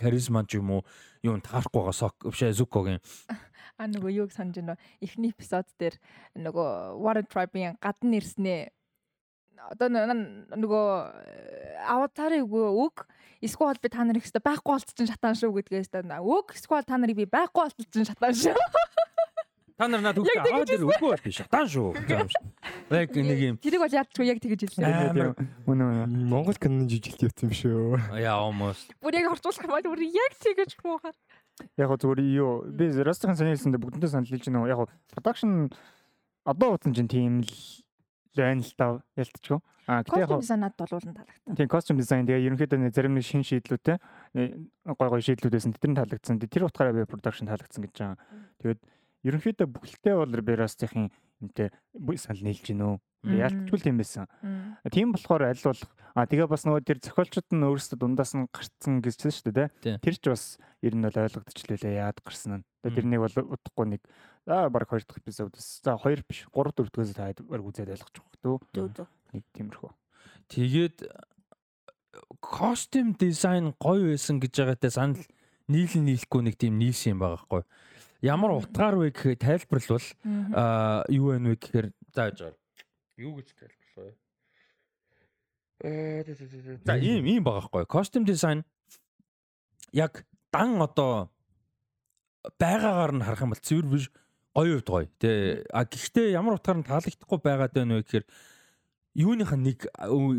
каризма 0.00 0.46
ч 0.48 0.58
юм 0.58 0.80
уу 0.80 0.82
юм 1.22 1.42
таарахгүй 1.42 1.80
байгаа 1.82 1.96
сок 1.96 2.14
бишээ 2.22 2.54
зүкогийн 2.54 3.00
А 3.76 3.84
нөгөө 3.90 4.24
юуг 4.24 4.32
санаж 4.32 4.56
байна. 4.56 4.76
Эхний 5.04 5.34
эпизод 5.36 5.68
дээр 5.76 6.00
нөгөө 6.32 6.96
Water 6.96 7.26
Tribe-ийн 7.28 7.76
гадна 7.76 8.16
ирснээ 8.16 8.72
одоо 9.70 9.88
нөгөө 9.88 10.86
аватарын 11.86 12.46
үг 12.46 13.06
эсвэл 13.42 13.80
би 13.82 13.88
та 13.88 14.04
нарыг 14.04 14.24
хэвээр 14.24 14.44
байхгүй 14.44 14.72
болцсон 14.72 15.06
шатаан 15.08 15.36
шүү 15.36 15.52
гэдгээс 15.60 15.90
та 15.92 16.02
үг 16.20 16.56
эсвэл 16.56 16.84
та 16.86 16.96
нарыг 16.96 17.16
би 17.16 17.26
байхгүй 17.26 17.68
болцсон 17.68 18.04
шатаан 18.04 18.34
шүү. 18.34 18.56
Та 19.76 19.84
нар 19.92 20.00
надад 20.00 20.24
үгүй 20.24 20.40
аваад 20.40 20.70
ир 20.72 20.84
үгүй 20.88 21.04
бол 21.04 21.20
би 21.20 21.32
шатаан 21.36 21.68
шүү. 21.68 21.92
Яг 22.96 23.12
нэг 23.12 23.40
юм. 23.44 23.56
Тэрийг 23.60 23.82
бол 23.84 23.92
яадчгүй 23.92 24.24
яг 24.24 24.40
тэгэж 24.40 24.72
хэлсэн. 24.72 25.36
Үнэ 25.68 25.84
үнэ. 25.84 26.06
Монгол 26.32 26.56
киноны 26.56 26.88
жижиглэл 26.88 27.28
явсан 27.28 27.52
юм 27.52 27.52
шүү. 27.52 28.00
Яа 28.16 28.40
almost. 28.40 28.88
Бүр 29.04 29.20
яг 29.20 29.28
орчуулах 29.36 29.68
юм 29.68 29.74
бол 29.76 29.88
бүр 29.92 30.00
яг 30.08 30.32
тэгэж 30.40 30.80
хуухаар. 30.80 31.16
Яг 31.76 31.92
зүгээр 31.92 32.20
юу 32.24 32.64
би 32.72 32.88
Ростгийн 32.88 33.36
санаа 33.36 33.52
хэлсэндээ 33.52 33.84
бүгднээ 33.84 34.08
санал 34.16 34.32
хэлж 34.32 34.48
байна. 34.48 34.64
Яг 34.64 34.88
production 35.12 35.68
одоо 36.48 36.80
утсан 36.80 36.96
чинь 36.96 37.12
тийм 37.12 37.44
л 37.44 37.52
байна 38.42 38.60
л 38.60 38.74
та 38.76 38.86
ялтчихв. 39.16 39.62
А 39.86 40.02
гэтээ 40.02 40.26
яг 40.26 40.34
дизайнад 40.42 40.74
болуулан 40.74 41.14
таалагдсан. 41.14 41.54
Тийм 41.54 41.68
костюм 41.70 41.96
дизайн 41.96 42.26
тэгээ 42.26 42.46
ерөнхийдөө 42.50 42.90
зарим 42.90 43.14
нэг 43.14 43.24
шин 43.24 43.46
шийдлүүдтэй 43.46 43.96
гой 44.82 45.08
гой 45.08 45.22
шийдлүүдээс 45.22 45.66
нь 45.70 45.76
тэр 45.78 45.90
нь 45.94 45.98
таалагдсан. 45.98 46.42
Тэр 46.42 46.66
утгаараа 46.66 46.94
би 46.94 47.06
продакшн 47.06 47.46
таалагдсан 47.46 47.86
гэж 47.86 47.94
байгаа. 47.94 48.18
Тэгээд 48.60 48.80
ерөнхийдөө 49.30 49.66
бүхэлдээ 49.70 50.14
бол 50.18 50.42
Berast-ийн 50.42 51.14
юмтэй 51.38 51.70
санал 52.18 52.42
нийлж 52.42 52.66
гинөө. 52.66 52.98
Ялтчгүй 53.26 53.78
тийм 53.82 53.98
байсан. 53.98 54.26
Тийм 54.90 55.14
болохоор 55.14 55.50
аль 55.50 55.62
болох 55.62 55.90
а 56.16 56.24
тэгээ 56.24 56.48
бас 56.48 56.64
нөгөө 56.64 56.82
тэр 56.86 56.98
зохиолчд 57.02 57.50
нь 57.52 57.66
өөрсдөө 57.66 57.98
дундаас 58.00 58.32
нь 58.38 58.48
гарцсан 58.48 59.02
гэжсэн 59.04 59.32
шүү 59.34 59.52
дээ. 59.52 59.68
Тэр 60.00 60.16
ч 60.16 60.24
бас 60.30 60.56
ер 60.80 60.94
нь 60.94 61.04
бол 61.04 61.12
ойлгогдчихлээ 61.12 62.00
яад 62.00 62.22
гарсан 62.24 62.62
нь. 62.62 62.66
Тэгээ 62.86 62.96
тэрнийг 63.02 63.20
бол 63.20 63.52
удахгүй 63.58 63.86
нэг 63.98 64.02
аа 64.46 64.70
баг 64.70 64.88
хоёр 64.88 65.02
дахь 65.02 65.18
эпизодс. 65.18 65.82
За 65.82 65.98
хоёр 65.98 66.22
биш 66.22 66.46
3 66.54 66.70
4 66.70 66.90
дэх 66.90 67.14
та 67.14 67.44
баг 67.44 67.62
үзээд 67.66 67.90
ойлгож 67.94 68.14
байгаа 68.42 68.62
хөөх. 68.62 69.08
Нэг 69.34 69.44
тиймэрхүү. 69.52 69.90
Тэгээд 70.48 70.96
костюм 72.40 73.14
дизайн 73.18 73.74
гоё 73.78 74.14
байсан 74.14 74.38
гэж 74.38 74.54
байгаатай 74.54 74.90
санал 74.90 75.24
нийлэн 75.66 76.06
нийлэхгүй 76.06 76.42
нэг 76.46 76.56
тийм 76.56 76.78
нийлсэн 76.78 77.18
юм 77.18 77.20
байгаа 77.26 77.42
хгүй. 77.42 77.62
Ямар 78.22 78.50
утгаар 78.54 78.96
вэ 78.96 79.10
гэхээр 79.10 79.42
тайлбарлал 79.42 80.06
аа 80.54 81.02
юу 81.10 81.34
вэ 81.34 81.38
вэ 81.42 81.56
гэхээр 81.58 81.88
зааж 82.14 82.36
байгаа. 82.38 82.58
Юу 83.18 83.32
гэж 83.36 83.48
тайлбарлая? 83.58 84.14
Э 85.82 86.22
за 86.86 86.94
ийм 86.96 87.26
ийм 87.26 87.42
байгаа 87.42 87.66
хгүй. 87.66 87.84
Костюм 87.90 88.24
дизайн 88.24 88.62
яг 89.92 90.24
дан 90.52 90.80
одоо 90.80 91.28
байгаагаар 92.58 93.12
нь 93.12 93.24
харах 93.26 93.42
юм 93.42 93.52
бол 93.52 93.66
цэвэр 93.66 93.86
биш 93.90 94.06
гоё 94.56 94.80
хувьд 94.80 94.88
гоё. 94.88 95.06
Тэ 95.20 95.68
а 95.68 95.84
гэхдээ 95.84 96.32
ямар 96.32 96.56
утгаар 96.56 96.80
нь 96.80 96.88
таалагдахгүй 96.88 97.40
байгаад 97.44 97.72
байна 97.76 98.00
вэ 98.00 98.08
гэхээр 98.08 98.26
юуных 99.20 99.52
нь 99.52 99.64
нэг 99.68 99.78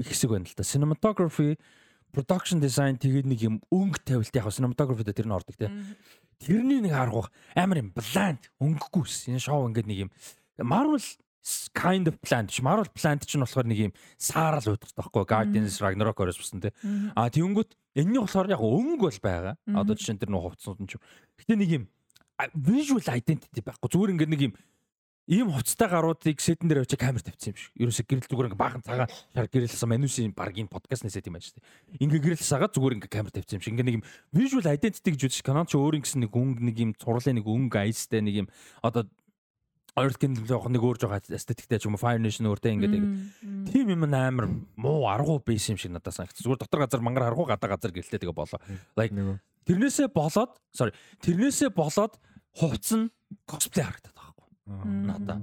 хэсэг 0.01 0.33
байна 0.33 0.49
л 0.49 0.57
да. 0.57 0.65
Cinematography, 0.65 1.61
production 2.09 2.57
design 2.57 2.97
тэгээд 2.97 3.29
нэг 3.29 3.39
юм 3.45 3.55
өнгө 3.69 4.01
тавилт 4.01 4.33
яг 4.33 4.49
cinematography 4.49 5.05
дээр 5.05 5.17
тэр 5.21 5.29
нь 5.29 5.37
ордог 5.37 5.55
те. 5.57 5.69
Тэрний 6.41 6.81
нэг 6.81 6.97
аргах 6.97 7.29
амар 7.53 7.85
юм 7.85 7.93
bland 7.93 8.49
өнгөгүйс. 8.57 9.29
Энэ 9.29 9.41
шоу 9.41 9.69
ингээд 9.69 9.85
нэг 9.85 10.09
юм 10.09 10.11
Marvel 10.57 10.97
kind 11.73 12.09
of 12.09 12.17
plant 12.21 12.49
ш 12.51 12.61
Marvel 12.65 12.89
plant 12.89 13.21
ч 13.25 13.37
нь 13.37 13.43
болохоор 13.45 13.69
нэг 13.69 13.79
юм 13.89 13.93
саарал 14.17 14.65
уудах 14.65 14.91
таахгүй 14.97 15.25
Guardians 15.29 15.77
Ragnarok 15.77 16.17
орос 16.21 16.41
басан 16.41 16.61
те. 16.61 16.73
А 17.13 17.29
тэгэнгүүт 17.29 17.71
энэний 17.97 18.21
болохоор 18.21 18.49
яг 18.49 18.61
өнгө 18.61 19.07
бол 19.07 19.19
байгаа. 19.21 19.55
Одоо 19.77 19.93
жишээ 19.95 20.17
нь 20.17 20.21
тэр 20.21 20.33
нөх 20.33 20.43
хувцсууд 20.53 20.81
нь 20.81 20.89
ч. 20.89 20.97
Гэтэ 21.39 21.55
нэг 21.57 21.69
юм 21.69 21.83
visual 22.53 23.01
identity 23.01 23.61
байхгүй. 23.65 23.89
Зүгээр 23.89 24.13
ингээд 24.13 24.31
нэг 24.33 24.41
юм 24.51 24.53
ийм 25.27 25.51
хуцтай 25.51 25.89
гаруудыг 25.91 26.39
сетэн 26.39 26.69
дээр 26.69 26.85
авчи 26.85 26.95
камер 26.95 27.25
тавьсан 27.25 27.51
юм 27.51 27.57
шиг. 27.59 27.71
Ерөөсө 27.75 28.03
гэрэл 28.07 28.29
зүгээр 28.31 28.47
ингээ 28.47 28.63
баахан 28.63 28.83
цагаан 28.85 29.11
шар 29.11 29.47
гэрэлсэн 29.51 29.89
манусын 29.89 30.31
багийн 30.31 30.71
подкаст 30.71 31.03
нэсэт 31.03 31.27
юм 31.27 31.35
байна 31.35 31.43
шүү 31.43 31.59
дээ. 31.59 31.99
Ингээ 31.99 32.23
гэрэл 32.23 32.47
сагаад 32.47 32.71
зүгээр 32.71 32.95
ингээ 33.01 33.11
камер 33.11 33.33
тавьсан 33.35 33.59
юм 33.59 33.63
шиг. 33.65 33.73
Ингээ 33.75 33.87
нэг 33.91 33.97
юм 33.99 34.07
visual 34.31 34.63
identity 34.63 35.09
гэж 35.11 35.21
үзэж 35.27 35.43
Canon 35.43 35.67
ч 35.67 35.75
өөр 35.75 35.99
ингэсэн 35.99 36.23
нэг 36.23 36.31
өнгө 36.31 36.63
нэг 36.63 36.75
юм 36.79 36.91
цурлын 36.95 37.35
нэг 37.41 37.47
өнгө 37.49 37.75
айстай 37.75 38.23
нэг 38.23 38.45
юм 38.45 38.47
одоо 38.79 39.03
Earth 39.97 40.21
Kingdom 40.21 40.45
жоох 40.45 40.69
нэг 40.69 40.85
өөр 40.85 41.01
жоох 41.01 41.17
эстетиктэй 41.25 41.81
ч 41.81 41.89
юм 41.89 41.97
уу 41.97 42.01
Fire 42.05 42.21
Nation 42.21 42.45
өөртөө 42.47 42.71
ингээд 42.77 42.95
тийм 43.73 43.85
юм 43.97 44.05
амар 44.13 44.45
муу 44.77 45.09
аргу 45.09 45.41
байсан 45.41 45.73
юм 45.73 45.81
шиг 45.81 45.91
надад 45.91 46.13
санагдсан. 46.13 46.45
Зүгээр 46.45 46.61
дотор 46.61 46.85
газар 46.85 47.01
мангар 47.01 47.33
аргу 47.33 47.49
гадаа 47.49 47.73
газар 47.73 47.91
гэлтэй 47.91 48.21
тэгээ 48.21 48.37
болоо. 48.37 48.61
Like 48.93 49.11
тэрнээсээ 49.67 50.13
болоод 50.13 50.55
sorry 50.71 50.93
тэрнээсээ 51.25 51.73
болоод 51.73 52.15
хувц 52.57 52.87
нь 52.97 53.11
cosplay 53.45 53.85
харагдаад 53.85 54.17
байхгүй. 54.17 54.47
Надаа. 55.05 55.37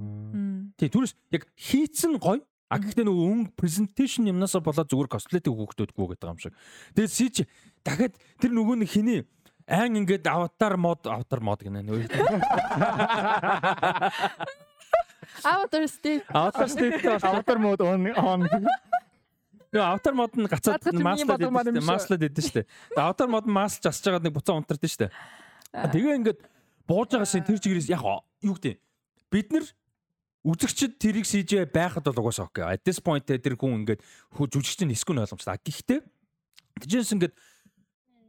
Тий 0.75 0.91
түрээс 0.91 1.15
яг 1.31 1.47
хийцэн 1.55 2.19
гоё 2.19 2.43
А 2.65 2.81
гэхдээ 2.81 3.05
нөгөө 3.05 3.25
өнгө 3.29 3.53
презентацийн 3.61 4.33
юмнасаа 4.33 4.57
болоод 4.65 4.89
зүгээр 4.89 5.07
косплейтэй 5.13 5.53
хөөхтөдгөө 5.53 6.17
гэдэг 6.17 6.29
юм 6.33 6.39
шиг. 6.41 6.57
Тэгээд 6.97 7.13
сич 7.13 7.45
дахиад 7.85 8.17
тэр 8.41 8.51
нөгөө 8.57 8.81
нэг 8.81 8.89
хиний 8.89 9.21
айн 9.69 10.01
ингээд 10.01 10.25
аватар 10.25 10.73
мод 10.73 11.05
аватар 11.05 11.45
мод 11.45 11.61
гэнэ 11.61 11.85
нөө. 11.85 12.09
Avatar 15.45 15.85
state. 15.85 16.25
Аватар 16.33 16.69
state 16.73 17.05
аватар 17.21 17.57
мод 17.61 17.85
on 17.85 18.09
on 18.17 18.49
Нөгөө 18.49 19.85
аватар 19.85 20.13
мод 20.17 20.33
нь 20.33 20.49
гацаад 20.49 20.81
маслаад 21.05 21.69
идэв. 21.69 21.85
Маслаад 21.85 22.23
идэв 22.25 22.45
штэ. 22.49 22.65
Аватар 22.97 23.29
мод 23.29 23.45
нь 23.45 23.53
маслж 23.53 23.85
асж 23.85 24.09
байгаад 24.09 24.25
нэг 24.25 24.33
буцаа 24.33 24.57
унтардаг 24.57 24.89
штэ. 24.89 25.13
Тэгээ 25.69 26.17
ингээд 26.17 26.39
бууж 26.87 27.13
байгаа 27.13 27.29
шин 27.29 27.45
тэр 27.45 27.59
чигээрээс 27.59 27.89
яг 27.91 28.03
юу 28.45 28.55
гэдэг 28.55 28.77
бид 29.33 29.47
нар 29.51 29.65
үзэгчд 30.45 31.01
тэрийг 31.01 31.25
CGI 31.25 31.65
байхад 31.65 32.05
бол 32.05 32.29
угаасаа 32.29 32.45
окей. 32.45 32.63
At 32.63 32.85
this 32.85 33.01
point 33.01 33.25
тэр 33.25 33.57
хүн 33.57 33.81
ингээд 33.81 34.01
жүжигчдийн 34.37 34.93
хэсгүн 34.93 35.25
ойлгомжтой. 35.25 35.57
Гэхдээ 35.57 35.99
тийчээс 36.85 37.17
ингээд 37.17 37.33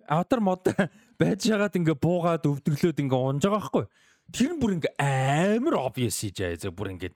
аватар 0.09 0.41
мод 0.41 0.65
байж 1.21 1.45
ягаад 1.45 1.77
ингээ 1.77 2.01
буугаад 2.01 2.49
өвдөглөөд 2.49 3.03
ингээ 3.05 3.21
унж 3.21 3.45
байгаа 3.45 3.61
байхгүй. 3.61 3.85
Тэр 4.33 4.51
нь 4.57 4.61
бүр 4.65 4.73
ингээ 4.81 4.95
амар 4.97 5.77
obvious 5.77 6.17
CGI 6.25 6.57
зөв 6.57 6.73
бүр 6.73 6.97
ингээ 6.97 7.13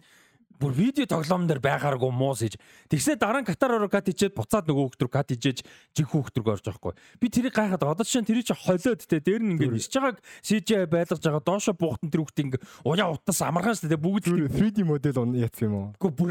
бүр 0.61 0.73
видео 0.77 1.09
тоглоом 1.09 1.49
дээр 1.49 1.61
байгааргүй 1.65 2.13
муус 2.13 2.45
хийж. 2.45 2.61
Тэгснэ 2.93 3.17
дараа 3.17 3.41
нь 3.41 3.49
катар 3.49 3.81
ороо 3.81 3.89
кат 3.89 4.13
хийчээд 4.13 4.37
буцаад 4.37 4.69
нөгөө 4.69 4.93
хөлтөр 4.93 5.09
кат 5.09 5.33
хийжээж 5.33 5.65
жиг 5.97 6.09
хөлтөр 6.13 6.45
орж 6.45 6.69
байгаа 6.69 6.77
хгүй. 6.77 6.95
Би 7.17 7.27
тэрийг 7.33 7.57
гайхаад 7.57 7.81
одоо 7.81 8.05
чинь 8.05 8.29
тэрий 8.29 8.45
чи 8.45 8.53
холиод 8.53 9.01
те 9.01 9.25
дээр 9.25 9.41
нь 9.41 9.57
ингээд 9.57 9.73
нисэж 9.73 9.97
байгааг 9.97 10.21
CGI 10.45 10.85
байлгаж 10.85 11.25
байгаа 11.25 11.41
доошо 11.41 11.73
буухтан 11.73 12.13
тэр 12.13 12.21
хөлт 12.29 12.41
ингээ 12.45 12.61
уяа 12.85 13.09
утас 13.09 13.41
амархан 13.41 13.73
шүү 13.73 13.89
дээ 13.89 14.05
бүгд 14.05 14.25
3D 14.53 14.85
модель 14.85 15.17
он 15.17 15.33
яц 15.41 15.57
юм 15.65 15.75
уу? 15.75 15.87
Гэхдээ 15.97 16.13
бүр 16.21 16.31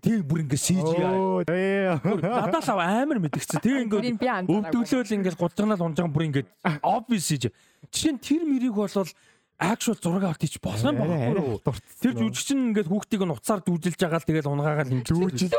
тийм 0.00 0.24
бүр 0.24 0.40
ингээ 0.48 0.64
CGI. 0.64 1.12
Надад 2.24 2.64
л 2.64 2.80
амар 2.80 3.20
мэдгцэн. 3.20 3.60
Тэгээ 3.60 3.84
ингээ 3.92 4.48
өвдөглөөл 4.48 5.16
ингээ 5.20 5.36
гудагнаал 5.36 5.84
унж 5.84 6.00
байгаа 6.00 6.16
бүр 6.16 6.24
ингээ 6.32 6.44
obvious 6.80 7.28
CGI. 7.28 7.52
Жишээ 7.92 8.12
нь 8.16 8.22
тэр 8.24 8.42
мэрийг 8.48 8.74
болвол 8.74 9.10
actual 9.58 9.96
зураг 9.96 10.24
авт 10.28 10.42
хийж 10.44 10.60
болсон 10.60 10.92
юм 10.92 11.08
байна. 11.08 11.60
Тэр 12.00 12.12
жүжигч 12.12 12.52
нь 12.52 12.76
ингээд 12.76 12.88
хүүхдийг 12.92 13.22
нь 13.24 13.32
уцаар 13.32 13.60
дүүжилж 13.64 13.96
байгаа 13.96 14.20
л 14.20 14.28
тэгэл 14.28 14.52
унгаагаад 14.52 14.92
юм 14.92 15.00
дүүжил. 15.00 15.52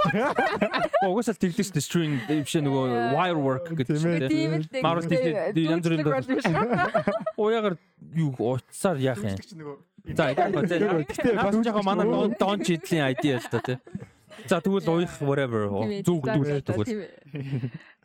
Угсаал 1.02 1.42
тэглэж 1.42 1.70
дээ 1.74 1.82
string 1.82 2.22
бишээ 2.30 2.62
нөгөө 2.62 2.86
wire 3.18 3.42
work 3.42 3.66
гэдэг 3.74 4.30
тийм 4.30 4.62
үү. 4.62 4.86
Марвел 4.86 5.10
янз 5.58 5.86
бүрийн 5.90 6.06
уяагаар 7.42 7.76
юу 8.14 8.32
уцаар 8.38 8.98
яах 9.02 9.22
юм. 9.26 9.82
За 10.14 10.30
гэхдээ 10.32 11.34
бас 11.42 11.58
жоохон 11.58 11.86
манай 11.86 12.06
дон 12.38 12.62
чидлийн 12.62 13.12
ID 13.18 13.42
л 13.42 13.50
та 13.50 13.60
тий. 13.66 13.78
За 14.46 14.62
тэгвэл 14.62 14.86
уях 14.86 15.18
whatever 15.26 15.74
зүгдүүл 16.06 16.62
тэгвэл 16.62 16.94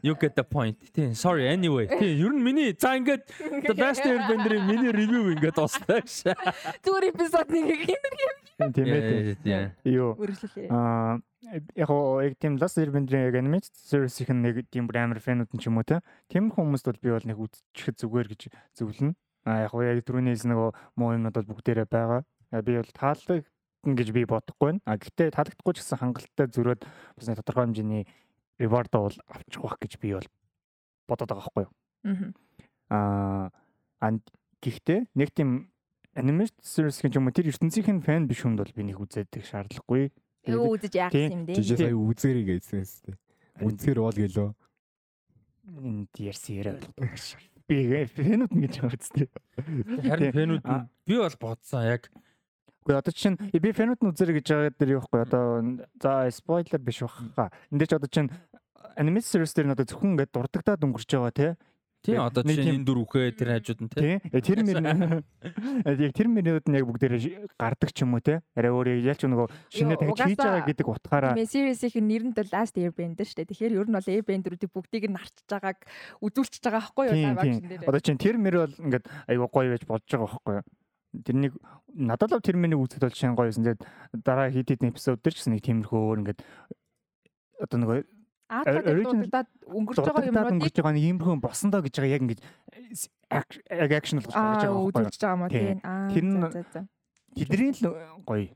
You 0.03 0.17
get 0.19 0.35
the 0.35 0.43
point. 0.43 0.77
Тийм 0.93 1.15
sorry 1.15 1.47
anyway. 1.47 1.87
Тийм 1.87 2.19
ер 2.27 2.33
нь 2.35 2.43
миний 2.43 2.75
за 2.75 2.99
ингээд 2.99 3.23
The 3.71 3.75
Last 3.79 4.03
Airbender-ийн 4.03 4.67
миний 4.71 4.91
review 4.91 5.31
ингээд 5.31 5.55
дуусна 5.55 6.03
гэж. 6.03 6.35
Зүгээр 6.83 7.05
эпизод 7.15 7.47
нэг 7.55 7.87
юм. 7.87 8.35
Тийм 8.75 8.87
ээ. 8.91 9.71
Юу. 9.87 10.19
Аа 10.75 11.23
яг 11.79 11.91
яг 12.27 12.35
тийм 12.43 12.59
Last 12.59 12.83
Airbender-ийн 12.83 13.31
яг 13.31 13.39
animated 13.39 13.71
series 13.79 14.19
их 14.19 14.35
нэг 14.35 14.67
тийм 14.75 14.91
бүр 14.91 15.07
амар 15.07 15.23
фэнүүд 15.23 15.55
нь 15.55 15.63
ч 15.63 15.71
юм 15.71 15.79
уу 15.79 15.87
те. 15.87 16.03
Тийм 16.27 16.51
хүмүүст 16.51 16.91
бол 16.91 16.99
би 16.99 17.11
бол 17.15 17.23
нэг 17.31 17.39
үзчихэхэд 17.39 18.03
зүгээр 18.03 18.29
гэж 18.35 18.43
зөвлөнө. 18.75 19.15
Аа 19.47 19.71
яг 19.71 19.73
яг 19.87 20.03
түрүүнээс 20.03 20.51
нөгөө 20.51 20.99
муу 20.99 21.15
юмнууд 21.15 21.39
бол 21.39 21.51
бүгдээрээ 21.55 21.87
байгаа. 21.87 22.27
Би 22.59 22.75
бол 22.75 22.91
таалдаг 22.91 23.47
гэж 23.83 24.15
би 24.15 24.23
бодохгүй 24.27 24.79
байна. 24.79 24.83
А 24.87 24.95
гэхдээ 24.95 25.35
таалагдахгүй 25.35 25.75
ч 25.75 25.83
гэсэн 25.83 25.99
хангалттай 25.99 26.47
зөрөөд 26.55 26.83
бас 26.87 27.27
нэг 27.27 27.39
тодорхой 27.43 27.67
хэмжээний 27.67 28.03
reward 28.62 28.92
бол 28.92 29.16
авчих 29.30 29.64
واخ 29.64 29.78
гэж 29.82 29.98
би 30.02 30.14
бол 30.18 30.28
бодоод 31.08 31.30
байгаа 31.30 31.44
байхгүй 31.46 31.66
юу. 31.66 31.74
Аа 32.90 33.50
аа 34.02 34.12
гэхдээ 34.62 35.00
нэг 35.14 35.30
тийм 35.34 35.70
animated 36.18 36.58
series 36.62 37.02
гэж 37.02 37.18
юм 37.18 37.30
уу 37.30 37.36
тэр 37.36 37.54
ертөнцийн 37.54 38.02
фэн 38.02 38.26
биш 38.26 38.42
хүнд 38.42 38.62
бол 38.62 38.74
би 38.74 38.84
нэг 38.90 38.98
үзээдэг 38.98 39.44
шаардлагагүй. 39.46 40.10
Юу 40.50 40.74
үзэж 40.78 40.94
яах 40.98 41.14
юм 41.14 41.46
бэ? 41.46 41.54
Жижиг 41.60 41.78
сая 41.78 41.94
үзээрэй 41.94 42.46
гэсэн 42.58 43.14
юм. 43.14 43.18
Үзээр 43.62 44.00
бол 44.02 44.18
гэлөө. 44.18 44.50
Энд 45.84 46.14
ярьсан 46.18 46.54
яриа 46.56 46.74
ойлгохгүй. 46.78 47.46
Би 47.68 48.08
фэнүүд 48.08 48.54
гэж 48.56 48.74
байгаа 48.80 48.98
үстэй. 48.98 49.28
Харин 50.08 50.34
фэнүүд 50.34 50.64
би 51.04 51.16
бол 51.20 51.38
бодсон 51.42 51.84
яг 51.84 52.08
Гэхдээ 52.88 53.04
одоо 53.04 53.12
чинь 53.12 53.36
би 53.36 53.70
фэнүүд 53.76 54.00
нь 54.00 54.10
үзэрэй 54.16 54.36
гэж 54.40 54.48
байгаа 54.48 54.72
дээр 54.80 54.96
юу 54.96 55.04
вэ? 55.12 55.28
Одоо 55.28 55.46
за 56.00 56.32
спойлер 56.32 56.80
биш 56.80 57.04
баха. 57.04 57.52
Энд 57.68 57.84
ч 57.84 57.92
одоо 57.92 58.08
чинь 58.08 58.32
аниме 58.97 59.21
series 59.21 59.55
дээр 59.55 59.71
нь 59.71 59.75
одоо 59.75 59.87
зөвхөн 59.87 60.15
ингээд 60.17 60.33
дурддагдаад 60.33 60.85
өнгөрч 60.87 61.11
байгаа 61.13 61.35
тий. 61.35 61.53
Тийм 62.03 62.19
одоо 62.19 62.43
чинь 62.43 62.83
энэ 62.83 62.83
дүр 62.83 63.07
үхээ 63.07 63.31
тэр 63.39 63.63
хажууд 63.63 63.81
нь 63.87 63.91
тий. 63.95 64.19
Тэр 64.43 64.67
мөр 64.67 65.23
яг 66.03 66.11
тэр 66.11 66.27
мөрөд 66.35 66.67
нь 66.71 66.75
яг 66.75 66.87
бүгдээр 66.91 67.15
гардаг 67.55 67.91
ч 67.95 68.03
юм 68.03 68.19
уу 68.19 68.23
тий. 68.27 68.43
Арай 68.59 68.75
өөрөө 68.75 69.07
ялч 69.07 69.23
нөгөө 69.23 69.47
шинэ 69.71 69.95
дахиж 69.95 70.35
хийж 70.35 70.43
байгаа 70.43 70.67
гэдэг 70.67 70.87
утгаараа. 70.91 71.39
Series-ийн 71.39 72.03
нэр 72.03 72.23
нь 72.27 72.35
бол 72.35 72.51
Last 72.51 72.75
Airbender 72.75 73.23
шүү 73.23 73.47
дээ. 73.47 73.51
Тэгэхээр 73.55 73.79
ер 73.79 73.87
нь 73.87 73.95
бол 73.95 74.11
Airbender-үүдийг 74.19 74.73
бүгдийг 74.75 75.07
нь 75.07 75.15
нарчж 75.15 75.47
байгааг 75.47 75.79
үзүүлчихэж 76.27 76.65
байгаа 76.67 76.83
байхгүй 76.91 77.07
юу. 77.07 77.87
Одоо 77.87 78.03
чинь 78.03 78.19
тэр 78.19 78.35
мөр 78.35 78.67
бол 78.67 78.75
ингээд 78.83 79.07
аюу 79.31 79.47
гоё 79.47 79.71
байж 79.71 79.87
болж 79.87 80.03
байгаа 80.11 80.27
байхгүй 80.27 80.55
юу. 80.59 80.67
Тэрнийг 81.23 81.55
надад 81.95 82.35
л 82.35 82.43
тэр 82.43 82.59
мэнийг 82.59 82.83
үзэхэд 82.83 83.07
бол 83.07 83.15
шин 83.15 83.39
гоё 83.39 83.47
юмсэн. 83.47 83.63
Тэгээд 83.63 83.83
дараа 84.27 84.51
хит 84.51 84.75
хит 84.75 84.83
эпизод 84.83 85.23
дээр 85.23 85.35
ч 85.37 85.39
гэсэн 85.39 85.55
нэг 85.55 85.63
тиймэрхүү 85.71 86.01
өөр 86.03 86.21
ингээд 86.27 86.41
одоо 87.63 87.79
нөгөө 87.79 87.99
дуудаад 88.61 89.49
өнгөрч 89.65 89.99
байгаа 90.05 90.29
юмнуудыг 90.29 90.55
өнгөрч 90.61 90.77
байгаа 90.77 90.95
нэг 90.97 91.05
иймэрхүү 91.09 91.41
босон 91.41 91.71
доо 91.73 91.81
гэж 91.81 91.95
байгаа 91.97 92.15
яг 92.17 92.23
ингэж 92.23 92.41
акшн 93.33 94.21
болгож 94.21 94.37
байгаа 94.37 94.69
юм 94.69 94.93
байна. 94.93 95.09
Үзэж 95.09 95.21
байгаа 95.25 95.41
мó 95.41 95.47
тийм. 95.49 95.79
Тэр 96.13 96.25
нь 96.29 96.41
тэдний 97.33 97.73
л 97.73 97.85
гоё 98.29 98.53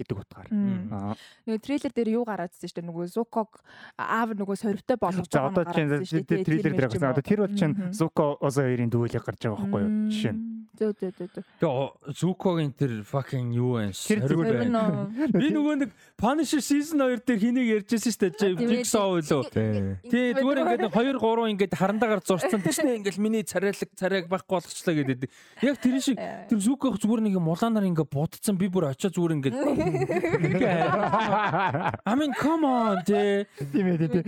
гэдэг 0.00 0.16
утгаар. 0.16 0.48
Нөгөө 0.50 1.60
трейлер 1.60 1.92
дээр 1.92 2.10
юу 2.16 2.24
гараадсэн 2.24 2.66
шүү 2.66 2.76
дээ. 2.80 2.88
Нөгөө 2.88 3.06
Зуког 3.12 3.60
аав 4.00 4.32
нөгөө 4.32 4.56
сорвтой 4.56 4.96
болгож 4.96 5.28
байгаа 5.28 6.00
шүү 6.02 6.24
дээ. 6.24 6.44
Трейлер 6.48 6.72
дээр 6.72 6.88
гарсан. 6.88 7.12
Одоо 7.12 7.24
тэр 7.24 7.44
бол 7.44 7.54
чинь 7.54 7.76
Зуко 7.92 8.40
Озо 8.40 8.64
хоёрын 8.64 8.88
дүүлэг 8.88 9.22
гарч 9.22 9.44
байгаа 9.44 9.60
байхгүй 9.60 9.80
юу? 9.84 9.92
Жишээ 10.08 10.32
нь. 10.32 10.60
Зөө 10.80 10.92
зөө 10.96 11.10
зөө. 11.12 11.44
Тэгээ 11.60 12.14
Зукогийн 12.16 12.72
тэр 12.72 12.92
fucking 13.04 13.52
юу 13.52 13.76
вэ? 13.76 13.92
Би 15.34 15.50
нөгөө 15.52 15.74
нэг 15.82 15.90
Punisher 16.16 16.62
season 16.64 17.04
2 17.04 17.20
дээр 17.20 17.40
хэнийг 17.42 17.68
ярьжсэн 17.84 18.14
шүү 18.14 18.32
дээ. 18.40 18.80
Jigsaw 18.80 19.20
үлөө. 19.20 19.52
Тий, 20.08 20.32
зүгээр 20.32 20.60
ингээд 20.64 20.88
2 20.88 21.20
3 21.20 21.52
ингээд 21.52 21.76
харандаагаар 21.76 22.22
зурцсан. 22.24 22.64
Тэснэ 22.64 22.96
ингээд 23.02 23.18
миний 23.20 23.44
царайлаг 23.44 23.90
царайг 23.92 24.30
байхгүй 24.32 24.56
болгочлаа 24.56 24.94
гэдэг. 25.04 25.28
Яг 25.68 25.76
тэр 25.84 26.00
шиг 26.00 26.16
тэр 26.16 26.58
Зуког 26.64 26.96
зүгээр 26.96 27.28
нэг 27.28 27.36
мулаанаар 27.44 27.84
ингээд 27.90 28.08
будцсан 28.08 28.56
би 28.56 28.72
бүр 28.72 28.88
очиод 28.88 29.12
зүгээр 29.12 29.36
ингээд 29.36 29.56
I 32.04 32.14
mean 32.14 32.32
come 32.34 32.64
on 32.64 33.02
тий. 33.04 33.46
Тийм 33.72 33.86
ээ 33.86 33.98
тий. 33.98 34.22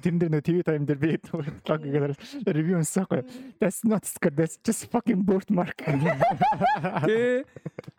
Тэрэн 0.00 0.18
дээр 0.18 0.30
нөө 0.34 0.42
TV 0.44 0.62
time 0.66 0.84
дээр 0.86 0.98
би 0.98 1.18
блог 1.30 1.80
гэдэг 1.82 2.16
ревю 2.50 2.78
унсахгүй. 2.80 3.22
That's 3.60 3.84
not 3.84 4.04
scar 4.04 4.32
that's 4.34 4.58
just 4.62 4.90
fucking 4.90 5.22
birthmark. 5.22 5.76
Тий. 7.06 7.44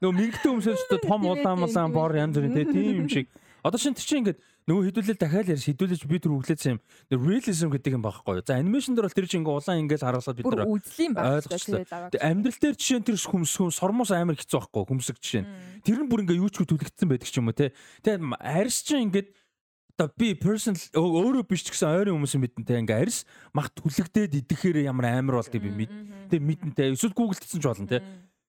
Нөө 0.01 0.11
мингтэн 0.11 0.51
өмсөж 0.55 0.79
том 1.03 1.25
улаан 1.25 1.63
улаан 1.63 1.91
бор 1.95 2.15
янз 2.15 2.37
бүрийн 2.37 2.53
тий 2.53 2.65
тийм 2.69 3.05
юм 3.05 3.09
шиг. 3.09 3.27
Одоо 3.65 3.81
шин 3.81 3.97
тэр 3.97 4.05
чинь 4.05 4.21
ингээд 4.21 4.39
нөгөө 4.69 4.83
хідүүлэл 4.93 5.17
дахиад 5.17 5.49
ярьж 5.49 5.65
хідүүлж 5.65 6.05
би 6.05 6.21
түр 6.21 6.37
өглөөсөн 6.37 6.77
юм. 6.77 6.79
Realism 7.09 7.73
гэдэг 7.73 7.97
юм 7.97 8.05
багхгүй 8.05 8.37
юу. 8.37 8.45
За 8.45 8.61
анимашн 8.61 8.93
дээр 8.93 9.09
бол 9.09 9.17
тэр 9.17 9.25
чинь 9.25 9.41
ингээ 9.41 9.57
улаан 9.57 9.81
ингээл 9.89 10.05
харуулаад 10.05 10.37
бид 10.37 10.45
нар 10.53 10.69
үзлийн 10.69 11.13
ойлгочлаа. 11.17 12.13
Амьдрал 12.21 12.61
дээр 12.61 12.77
жишээ 12.77 12.99
нь 13.01 13.07
тэр 13.09 13.17
хүмсгүн 13.17 13.73
сормос 13.73 14.13
амар 14.13 14.37
хэцүү 14.37 14.69
байхгүй 14.69 14.85
хүмсэг 14.85 15.17
жишээ 15.17 15.41
нь. 15.41 15.49
Тэр 15.81 15.97
нь 16.05 16.09
бүр 16.13 16.29
ингээ 16.29 16.37
юу 16.45 16.53
ч 16.53 16.61
төлөгдсөн 16.61 17.09
байдаг 17.09 17.25
ч 17.25 17.41
юм 17.41 17.49
уу 17.49 17.57
те. 17.57 17.73
Тэгээ 18.05 18.37
арьс 18.37 18.85
чинь 18.85 19.09
ингээд 19.09 19.33
одоо 19.97 20.13
би 20.13 20.37
personal 20.37 20.77
өөрөө 20.93 21.49
биш 21.49 21.65
ч 21.65 21.73
гэсэн 21.73 21.89
ойрын 21.89 22.21
хүмүүс 22.21 22.37
мэдэнтэй 22.37 22.85
ингээ 22.85 23.01
арьс 23.01 23.25
мах 23.49 23.73
түлэгдээд 23.73 24.45
идэхээр 24.45 24.85
ямар 24.85 25.09
амар 25.09 25.41
болдгийг 25.41 25.65
би 25.65 25.71
мэд. 25.73 25.91
Тэгээ 26.29 26.45
мэдэнтэй. 26.45 26.93
Эсвэл 26.93 27.17
Google 27.17 27.39
гэсэн 27.39 27.57
ч 27.57 27.65
болно 27.65 27.89
те. 27.89 28.05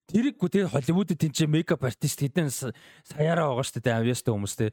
Гү 0.07 0.47
тэгээ 0.47 0.71
Холливуудд 0.71 1.19
тэнцээ 1.19 1.51
мейкап 1.51 1.83
артист 1.83 2.23
хэдэн 2.23 2.47
саяараа 2.47 3.51
байгаа 3.51 3.67
шүү 3.67 3.83
дээ 3.83 3.95
авьяастай 3.95 4.31
хүмүүс 4.31 4.55
те. 4.55 4.71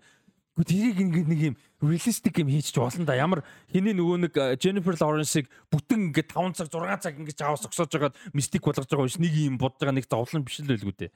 Гэхдээ 0.55 0.71
тэрийг 0.71 0.99
ингээд 1.03 1.29
нэг 1.29 1.41
юм 1.51 1.57
реалистик 1.83 2.39
юм 2.39 2.47
хийчих 2.47 2.79
болно 2.79 3.03
да. 3.03 3.19
Ямар 3.19 3.43
хэний 3.75 3.91
нөгөө 3.91 4.19
нэг 4.31 4.35
Jennifer 4.63 4.95
Lawrence-ыг 4.95 5.51
бүтэн 5.67 6.15
ингээд 6.15 6.31
5 6.31 6.55
цаг 6.55 6.71
6 6.71 7.03
цаг 7.03 7.15
ингээд 7.19 7.43
аваас 7.43 7.67
зогсоож 7.67 7.91
байгаад 7.91 8.19
мистик 8.31 8.63
болгож 8.63 8.87
байгаа 8.87 9.11
биш 9.11 9.19
нэг 9.19 9.35
юм 9.35 9.59
бодож 9.59 9.83
байгаа 9.83 9.99
нэг 9.99 10.07
зовлон 10.07 10.47
биш 10.47 10.63
л 10.63 10.71
байлгүй 10.71 10.95
дээ. 10.95 11.11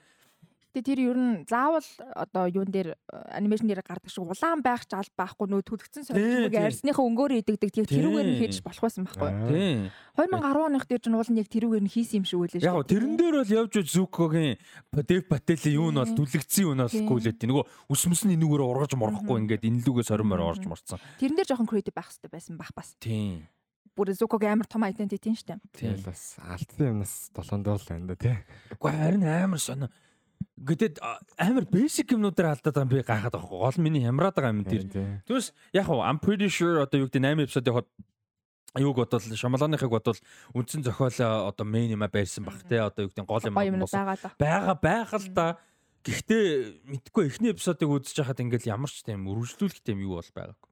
Гэтэ 0.78 0.94
тэр 0.94 1.10
ер 1.10 1.18
нь 1.18 1.42
заавал 1.42 1.82
одоо 2.14 2.46
юун 2.46 2.70
дээр 2.70 2.94
анимашн 3.10 3.66
дээр 3.66 3.82
гардаг 3.82 4.14
шиг 4.14 4.22
улаан 4.22 4.62
байх 4.62 4.86
ч 4.86 4.94
аль 4.94 5.10
байхгүй 5.10 5.50
нөө 5.50 5.66
түлхсэн 5.66 6.06
сольжмыг 6.06 6.54
арьсныхаа 6.54 7.02
өнгөөр 7.02 7.42
идэгдэг 7.42 7.70
тэр 7.74 7.86
тэрүүгээр 7.90 8.28
нь 8.30 8.38
хийж 8.38 8.62
болох 8.62 8.86
байсан 8.86 9.02
байхгүй. 9.02 9.26
Тийм. 9.50 9.90
2010 10.14 10.70
оных 10.70 10.86
дээр 10.86 11.02
чинь 11.02 11.18
уул 11.18 11.30
нь 11.34 11.40
яг 11.42 11.50
тэрүүгээр 11.50 11.82
нь 11.82 11.90
хийсэн 11.90 12.22
юм 12.22 12.26
шиг 12.30 12.38
үлээ 12.38 12.62
шүү. 12.62 12.70
Яг 12.70 12.86
тэрэн 12.86 13.14
дээр 13.18 13.34
бол 13.42 13.54
явж 13.58 13.74
Зукогийн 13.90 14.54
Дэв 14.94 15.22
Пателийн 15.26 15.74
юу 15.82 15.90
нь 15.90 15.98
бол 15.98 16.14
түлэгдсэн 16.14 16.62
юу 16.62 16.74
нь 16.78 16.82
болохгүй 16.86 17.18
лээ. 17.26 17.42
Нөгөө 17.42 17.64
үсмэс 17.90 18.22
нь 18.22 18.38
энүүгээр 18.38 18.62
ургаж 18.62 18.94
моргохгүй 18.94 19.36
ингээд 19.42 19.66
энэлүүгээ 19.66 20.06
сорин 20.06 20.30
морь 20.30 20.46
орж 20.46 20.62
морцсон. 20.62 21.02
Тэрэн 21.18 21.42
дээр 21.42 21.50
жоохон 21.50 21.66
креатив 21.66 21.98
байх 21.98 22.06
хэрэгтэй 22.06 22.30
байсан 22.30 22.54
бах 22.54 22.70
бас. 22.70 22.94
Тийм 23.02 23.50
бүр 23.98 24.14
Зукогийн 24.14 24.54
амар 24.54 24.70
том 24.70 24.86
identity 24.86 25.34
нь 25.34 25.34
шүү 25.34 25.58
дээ. 25.58 25.58
Тийм 25.74 25.98
бас 26.06 26.38
алдсан 26.38 26.86
юмнаас 27.02 27.34
долоондоо 27.34 27.74
л 27.82 27.88
байна 27.90 28.06
да 28.06 28.14
тий. 28.14 28.36
Уу 28.78 28.94
харин 28.94 29.26
амар 29.26 29.58
сонио 29.58 29.90
Гэтэд 30.59 30.98
амар 31.38 31.64
basic 31.70 32.11
юмнуудаар 32.11 32.59
алдаад 32.59 32.74
байгаа 32.74 32.87
юм 32.87 32.90
би 32.90 33.03
гайхаад 33.07 33.35
байгаа. 33.35 33.62
Гол 33.62 33.79
миний 33.79 34.03
хямраад 34.03 34.35
байгаа 34.35 34.55
юм 34.55 34.66
дээр. 34.66 34.85
Түүнээс 35.27 35.55
яг 35.72 35.87
хуу 35.87 36.03
I'm 36.03 36.18
pretty 36.18 36.51
sure 36.51 36.83
одоо 36.83 37.07
юу 37.07 37.09
гэдэг 37.09 37.22
8 37.22 37.46
эпизод 37.46 37.68
явахад 37.70 37.88
юуг 38.77 38.96
бодвол 38.98 39.22
Шамаланыхыг 39.22 39.90
бодвол 39.90 40.20
үндсэн 40.59 40.83
зохиолоо 40.83 41.48
одоо 41.55 41.66
main 41.66 41.94
юма 41.94 42.11
байрсан 42.11 42.44
бах 42.44 42.59
те. 42.66 42.83
Одоо 42.83 43.07
юу 43.07 43.11
гэдэг 43.14 43.27
гол 43.27 43.46
юм 43.46 43.55
байгаа 43.55 44.74
байх 44.74 45.14
л 45.14 45.29
да. 45.31 45.62
Гэхдээ 46.03 46.87
мэдгүй 46.90 47.22
эхний 47.27 47.51
эпизодыг 47.55 47.88
үзэж 47.90 48.22
хахад 48.22 48.42
ингээл 48.42 48.70
ямар 48.70 48.90
ч 48.90 49.03
тийм 49.03 49.27
үргэлжлүүлэх 49.31 49.83
тийм 49.83 50.03
юу 50.03 50.18
бол 50.18 50.31
байгаагүй. 50.35 50.68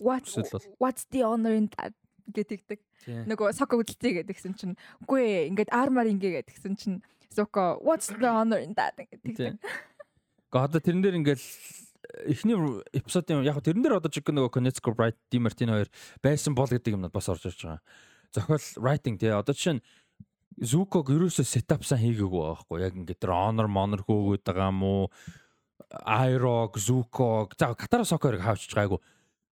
What's 0.00 0.36
what's 0.78 1.04
the 1.10 1.24
honor 1.24 1.52
in 1.52 1.68
that? 1.76 1.96
Гэтэгдэг. 2.28 2.80
Нөгөө 3.28 3.56
соко 3.56 3.80
үзэлцээ 3.80 4.20
гэдгсэн 4.20 4.52
чинь. 4.52 4.76
Үгүй 5.04 5.48
ингээд 5.48 5.72
армар 5.72 6.08
ингээ 6.12 6.44
гэдгсэн 6.44 6.74
чинь 6.76 6.98
Zuko 7.34 7.80
what's 7.82 8.08
the 8.08 8.28
honor 8.28 8.58
in 8.58 8.74
that? 8.74 8.96
Гэдэг. 8.96 9.58
Гэхдээ 10.48 10.62
одоо 10.64 10.80
тэрэн 10.80 11.02
дээр 11.04 11.18
ингээл 11.20 11.44
эхний 12.24 12.56
эпизодын 12.96 13.44
яг 13.44 13.60
тэрэн 13.60 13.84
дээр 13.84 14.00
одоо 14.00 14.10
чиг 14.10 14.28
нөгөө 14.32 14.52
Konetsko 14.52 14.96
Bright 14.96 15.18
Di 15.28 15.38
Martino 15.38 15.76
хоёр 15.76 15.90
байсан 16.24 16.56
бол 16.56 16.68
гэдэг 16.68 16.96
юмнууд 16.96 17.12
бас 17.12 17.28
орж 17.28 17.48
ирж 17.52 17.60
байгаа. 17.68 17.82
Зохиол 18.32 18.64
writing 18.80 19.20
тий. 19.20 19.28
Одоо 19.28 19.52
жишээ 19.52 19.76
нь 19.76 19.84
Zuko-г 20.58 21.14
ерөөсөө 21.14 21.46
setup 21.46 21.84
сан 21.86 22.02
хийгээгүй 22.02 22.42
байхгүй. 22.42 22.82
Яг 22.82 22.96
ингээд 22.96 23.22
тэр 23.22 23.36
honor 23.36 23.68
monor 23.70 24.02
хөөгөөд 24.02 24.42
байгаа 24.42 24.72
юм 24.72 24.82
уу? 24.82 25.04
Airo, 26.02 26.66
Zuko, 26.74 27.46
за 27.54 27.76
Катара 27.78 28.02
Сокорыг 28.02 28.42
хаавчж 28.42 28.74
байгаагүй 28.74 28.98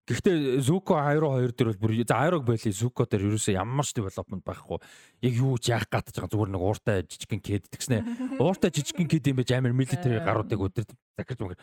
Гэхдээ 0.07 0.63
Zuko 0.63 0.95
22 0.95 1.51
дээр 1.59 1.71
бол 1.75 1.81
бүр 1.83 2.07
за 2.07 2.15
Airog 2.23 2.47
байли 2.47 2.71
Zuko 2.71 3.03
дээр 3.11 3.27
ерөөсөө 3.27 3.59
ямар 3.59 3.83
ч 3.83 3.99
development 3.99 4.47
байхгүй. 4.47 4.79
Яг 5.27 5.35
юу 5.35 5.59
ч 5.59 5.75
яах 5.75 5.91
гатж 5.91 6.15
байгаа 6.15 6.31
зүгээр 6.31 6.51
нэг 6.55 6.63
ууртай 6.63 7.03
жижигхэн 7.11 7.43
кэд 7.43 7.67
тэгснэ. 7.75 7.99
Ууртай 8.39 8.71
жижигхэн 8.71 9.11
кэд 9.11 9.35
юм 9.35 9.43
байж 9.43 9.51
амар 9.51 9.75
military 9.75 10.23
гаруудыг 10.23 10.63
өдөр 10.63 10.87
захирч 11.19 11.39
мөнгө. 11.43 11.59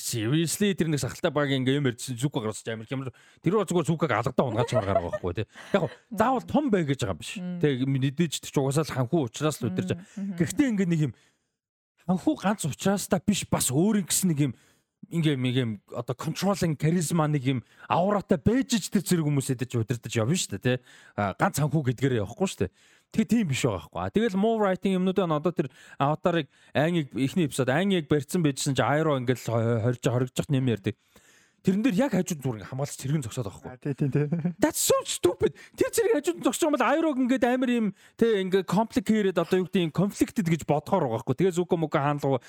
Seriously 0.00 0.72
тэр 0.72 0.88
нэг 0.88 1.04
сахалтай 1.04 1.28
баг 1.28 1.52
ингээм 1.52 1.84
юм 1.84 1.88
ярьж 1.92 2.08
Zuko 2.16 2.40
гарч 2.40 2.64
амар 2.72 2.88
ямар 2.88 3.12
тэр 3.44 3.60
зүгээр 3.60 3.88
Zuko-г 3.92 4.16
алгадаа 4.16 4.48
унгааж 4.48 4.70
байгаа 4.72 5.04
байхгүй 5.04 5.44
тий. 5.44 5.46
Яг 5.76 5.92
заавал 6.08 6.48
том 6.48 6.72
бай 6.72 6.88
гэж 6.88 7.04
байгаа 7.04 7.12
юм 7.12 7.20
биш. 7.20 7.36
Тэг 7.60 7.84
мэдээж 7.84 8.48
ч 8.48 8.56
угаасаа 8.56 8.88
л 8.88 8.96
ханхуу 8.96 9.28
учраас 9.28 9.60
л 9.60 9.68
өдөрж. 9.68 9.92
Гэхдээ 10.40 10.72
ингээ 10.72 10.88
нэг 10.88 11.00
юм 11.12 11.14
ханхуу 12.08 12.36
ганц 12.40 12.64
учраас 12.64 13.08
та 13.08 13.20
биш 13.20 13.44
бас 13.44 13.68
өөр 13.68 14.00
юм 14.00 14.08
гэсэн 14.08 14.28
нэг 14.32 14.40
юм 14.40 14.52
ингээм 15.10 15.44
ингээм 15.44 15.72
одоо 15.92 16.14
controlling 16.16 16.74
charisma 16.76 17.28
нэг 17.28 17.44
юм 17.44 17.60
ауратай 17.88 18.38
бэжж 18.38 18.88
тэр 18.88 19.04
зэрэг 19.04 19.26
хүмүүсэд 19.28 19.64
ч 19.68 19.76
удирдах 19.76 20.14
явна 20.14 20.36
шүү 20.36 20.56
дээ 20.56 20.64
тий. 20.64 20.76
Ганц 21.16 21.60
санхүү 21.60 21.82
гэдгээрээ 21.92 22.22
явахгүй 22.22 22.48
шүү 22.48 22.60
дээ. 22.64 22.72
Тэгээ 23.14 23.30
тийм 23.30 23.46
биш 23.48 23.62
байгаа 23.62 23.86
байхгүй. 23.94 24.10
Тэгэл 24.18 24.40
move 24.42 24.58
writing 24.58 24.98
юмнуудаа 24.98 25.30
одоо 25.30 25.52
тэр 25.54 25.68
аватарыг 26.02 26.50
ангиг 26.74 27.14
эхний 27.14 27.46
эпизод 27.46 27.70
ангиг 27.70 28.10
барьсан 28.10 28.42
байжсэн 28.42 28.74
чи 28.74 28.82
Airo 28.82 29.14
ингээл 29.14 29.86
хорж 29.86 30.02
хоригдчих 30.02 30.50
нэм 30.50 30.66
ярьдаг. 30.66 30.98
Тэрэн 31.64 31.80
дээр 31.80 31.96
яг 31.96 32.12
хажууд 32.12 32.44
зүгээр 32.44 32.68
хамгаалж 32.68 32.92
цэргэн 33.00 33.24
зогсоод 33.24 33.48
байгаа 33.48 33.72
байхгүй. 33.72 33.96
Тий, 33.96 34.04
тий, 34.04 34.08
тий. 34.12 34.52
That's 34.60 34.84
so 34.84 34.92
stupid. 35.08 35.56
Тэр 35.72 35.88
зэрэг 35.96 36.12
хажууд 36.20 36.44
зогсож 36.44 36.68
байгаа 36.68 36.76
бол 36.76 36.88
Айрог 36.92 37.16
ингээд 37.24 37.44
амар 37.48 37.70
юм 37.72 37.86
тий 38.20 38.44
ингээд 38.44 38.68
complicated 38.68 39.32
одоо 39.40 39.64
юу 39.64 39.68
гэдэг 39.72 39.96
conflicted 39.96 40.44
гэж 40.44 40.68
бодохоор 40.68 41.08
байгаа 41.08 41.24
байхгүй. 41.24 41.36
Тэгээ 41.40 41.56
зүгөө 41.56 41.78
мөкө 41.88 41.96
хаанлага 42.04 42.44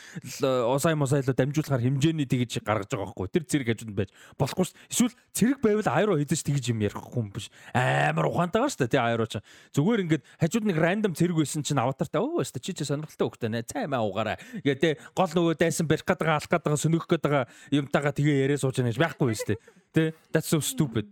усай 0.67 0.99
мосайло 0.99 1.31
дамжуулахаар 1.31 1.79
хэмжээний 1.87 2.27
тэгж 2.27 2.59
гаргаж 2.59 2.91
байгаа 2.91 3.15
байхгүй. 3.15 3.27
Тэр 3.31 3.43
зэрэг 3.47 3.67
хажууд 3.71 3.95
байж 3.95 4.11
болохгүй 4.35 4.65
шүү. 4.67 4.75
Эсвэл 4.91 5.15
цэрэг 5.31 5.59
байвал 5.63 5.87
Айро 5.95 6.19
хэдэж 6.19 6.41
тэгж 6.43 6.65
юм 6.75 6.83
ярихгүй 6.83 7.23
юм 7.23 7.31
биш. 7.31 7.47
Амар 7.71 8.27
ухаантай 8.27 8.67
байгаа 8.67 8.75
шүү 8.75 8.91
тий 8.91 8.99
Айро 8.99 9.23
ч. 9.31 9.39
Зүгээр 9.71 10.03
ингээд 10.11 10.23
хажууд 10.43 10.67
нэг 10.67 10.75
random 10.75 11.15
цэрэг 11.15 11.39
байсан 11.39 11.63
чинь 11.63 11.79
аватартай 11.79 12.19
өө 12.19 12.43
өстө 12.43 12.59
чи 12.59 12.75
чи 12.75 12.83
сонирхолтой 12.83 13.31
хөхтэй 13.31 13.47
нэ 13.47 13.63
цай 13.63 13.87
маа 13.87 14.03
угаараа. 14.03 14.35
Гээ 14.59 14.75
тий 14.75 14.93
гол 15.15 15.31
нөгөө 15.31 15.55
дайсан 15.55 15.87
барих 15.87 16.03
байгаа 16.03 16.43
алах 16.43 16.51
байгаа 16.51 16.75
сөнөх 16.75 17.07
байгаа 17.07 17.47
юмтайгаа 17.71 18.11
тэгээ 18.11 18.43
яриа 18.43 18.59
сууж 18.59 18.83
байгаа 18.83 19.04
байхгүй 19.05 19.37
шүү 19.37 19.47
дээ. 19.53 19.59
Тэ 19.93 20.01
that's 20.33 20.49
so 20.49 20.59
stupid. 20.59 21.07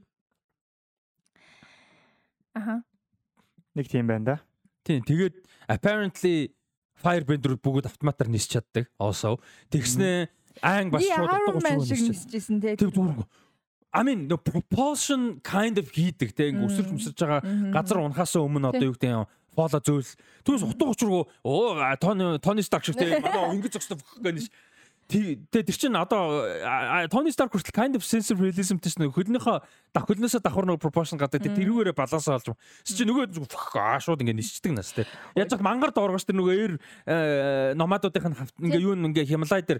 Аха. 2.54 2.82
Нэг 3.78 3.88
тийм 3.90 4.10
байна 4.10 4.26
да. 4.26 4.38
Тийм 4.84 5.06
тэгээд 5.06 5.38
apparently 5.70 6.54
Firebender 7.04 7.58
бүгд 7.58 7.90
автоматар 7.90 8.30
нисч 8.30 8.54
чаддаг. 8.54 8.90
Also 8.98 9.40
тэгснэ 9.74 10.30
айн 10.62 10.92
бас 10.94 11.04
шууд 11.04 11.58
утга 11.58 11.78
учир 11.82 12.00
нисчихсэн 12.00 12.62
тий. 12.62 12.76
Тэг 12.78 12.94
зүгээр. 12.94 13.26
I 13.94 14.02
mean 14.02 14.28
the 14.28 14.38
propulsion 14.38 15.40
kind 15.42 15.78
of 15.78 15.90
хийдэг 15.94 16.34
те 16.34 16.50
ингээ 16.50 16.66
өсөрч 16.66 16.90
өсөрж 16.98 17.18
байгаа 17.18 17.42
газар 17.74 18.02
унахаас 18.02 18.34
өмнө 18.42 18.74
одоо 18.74 18.90
юу 18.90 18.98
гэдэг 18.98 19.14
юм 19.14 19.30
фоло 19.54 19.78
зөөл 19.78 20.10
түүнээс 20.42 20.66
утга 20.66 20.90
учиргүй 20.90 21.24
оо 21.46 21.96
Тони 22.02 22.26
Тони 22.42 22.66
Старк 22.66 22.86
шиг 22.90 22.98
те 22.98 23.22
манай 23.22 23.54
ингэж 23.54 23.78
зогсдог 23.78 24.02
гэнэ 24.18 24.50
Тэгээ 25.10 25.64
тэр 25.68 25.76
чинь 25.76 25.96
одоо 26.00 26.48
Tony 27.12 27.30
Stark 27.36 27.52
хүртэл 27.52 27.76
kind 27.76 27.94
of 27.96 28.04
of 28.04 28.38
realism 28.40 28.80
гэж 28.80 28.98
нэг 29.04 29.12
хөлнийхөө 29.14 29.58
дах 29.94 30.08
хөлнөөсөө 30.10 30.42
давхар 30.42 30.66
нэг 30.66 30.80
proportion 30.82 31.20
гадаг 31.20 31.44
тэр 31.44 31.54
тэрүүгээрээ 31.54 31.94
баланс 31.94 32.28
олж. 32.32 32.56
Чи 32.88 33.06
нөгөө 33.06 33.36
аа 33.78 34.00
шууд 34.00 34.24
ингэ 34.24 34.34
нисчдэг 34.34 34.74
нас 34.74 34.96
те. 34.96 35.06
Яаж 35.38 35.54
ч 35.54 35.62
мангар 35.62 35.94
дооргош 35.94 36.26
тэр 36.26 36.40
нөгөө 36.40 36.54
air 36.56 36.74
номадуудын 37.78 38.34
хавт 38.34 38.56
ингээ 38.58 38.82
юу 38.82 38.96
ингээ 38.96 39.28
Himalaya 39.28 39.62
дээр 39.62 39.80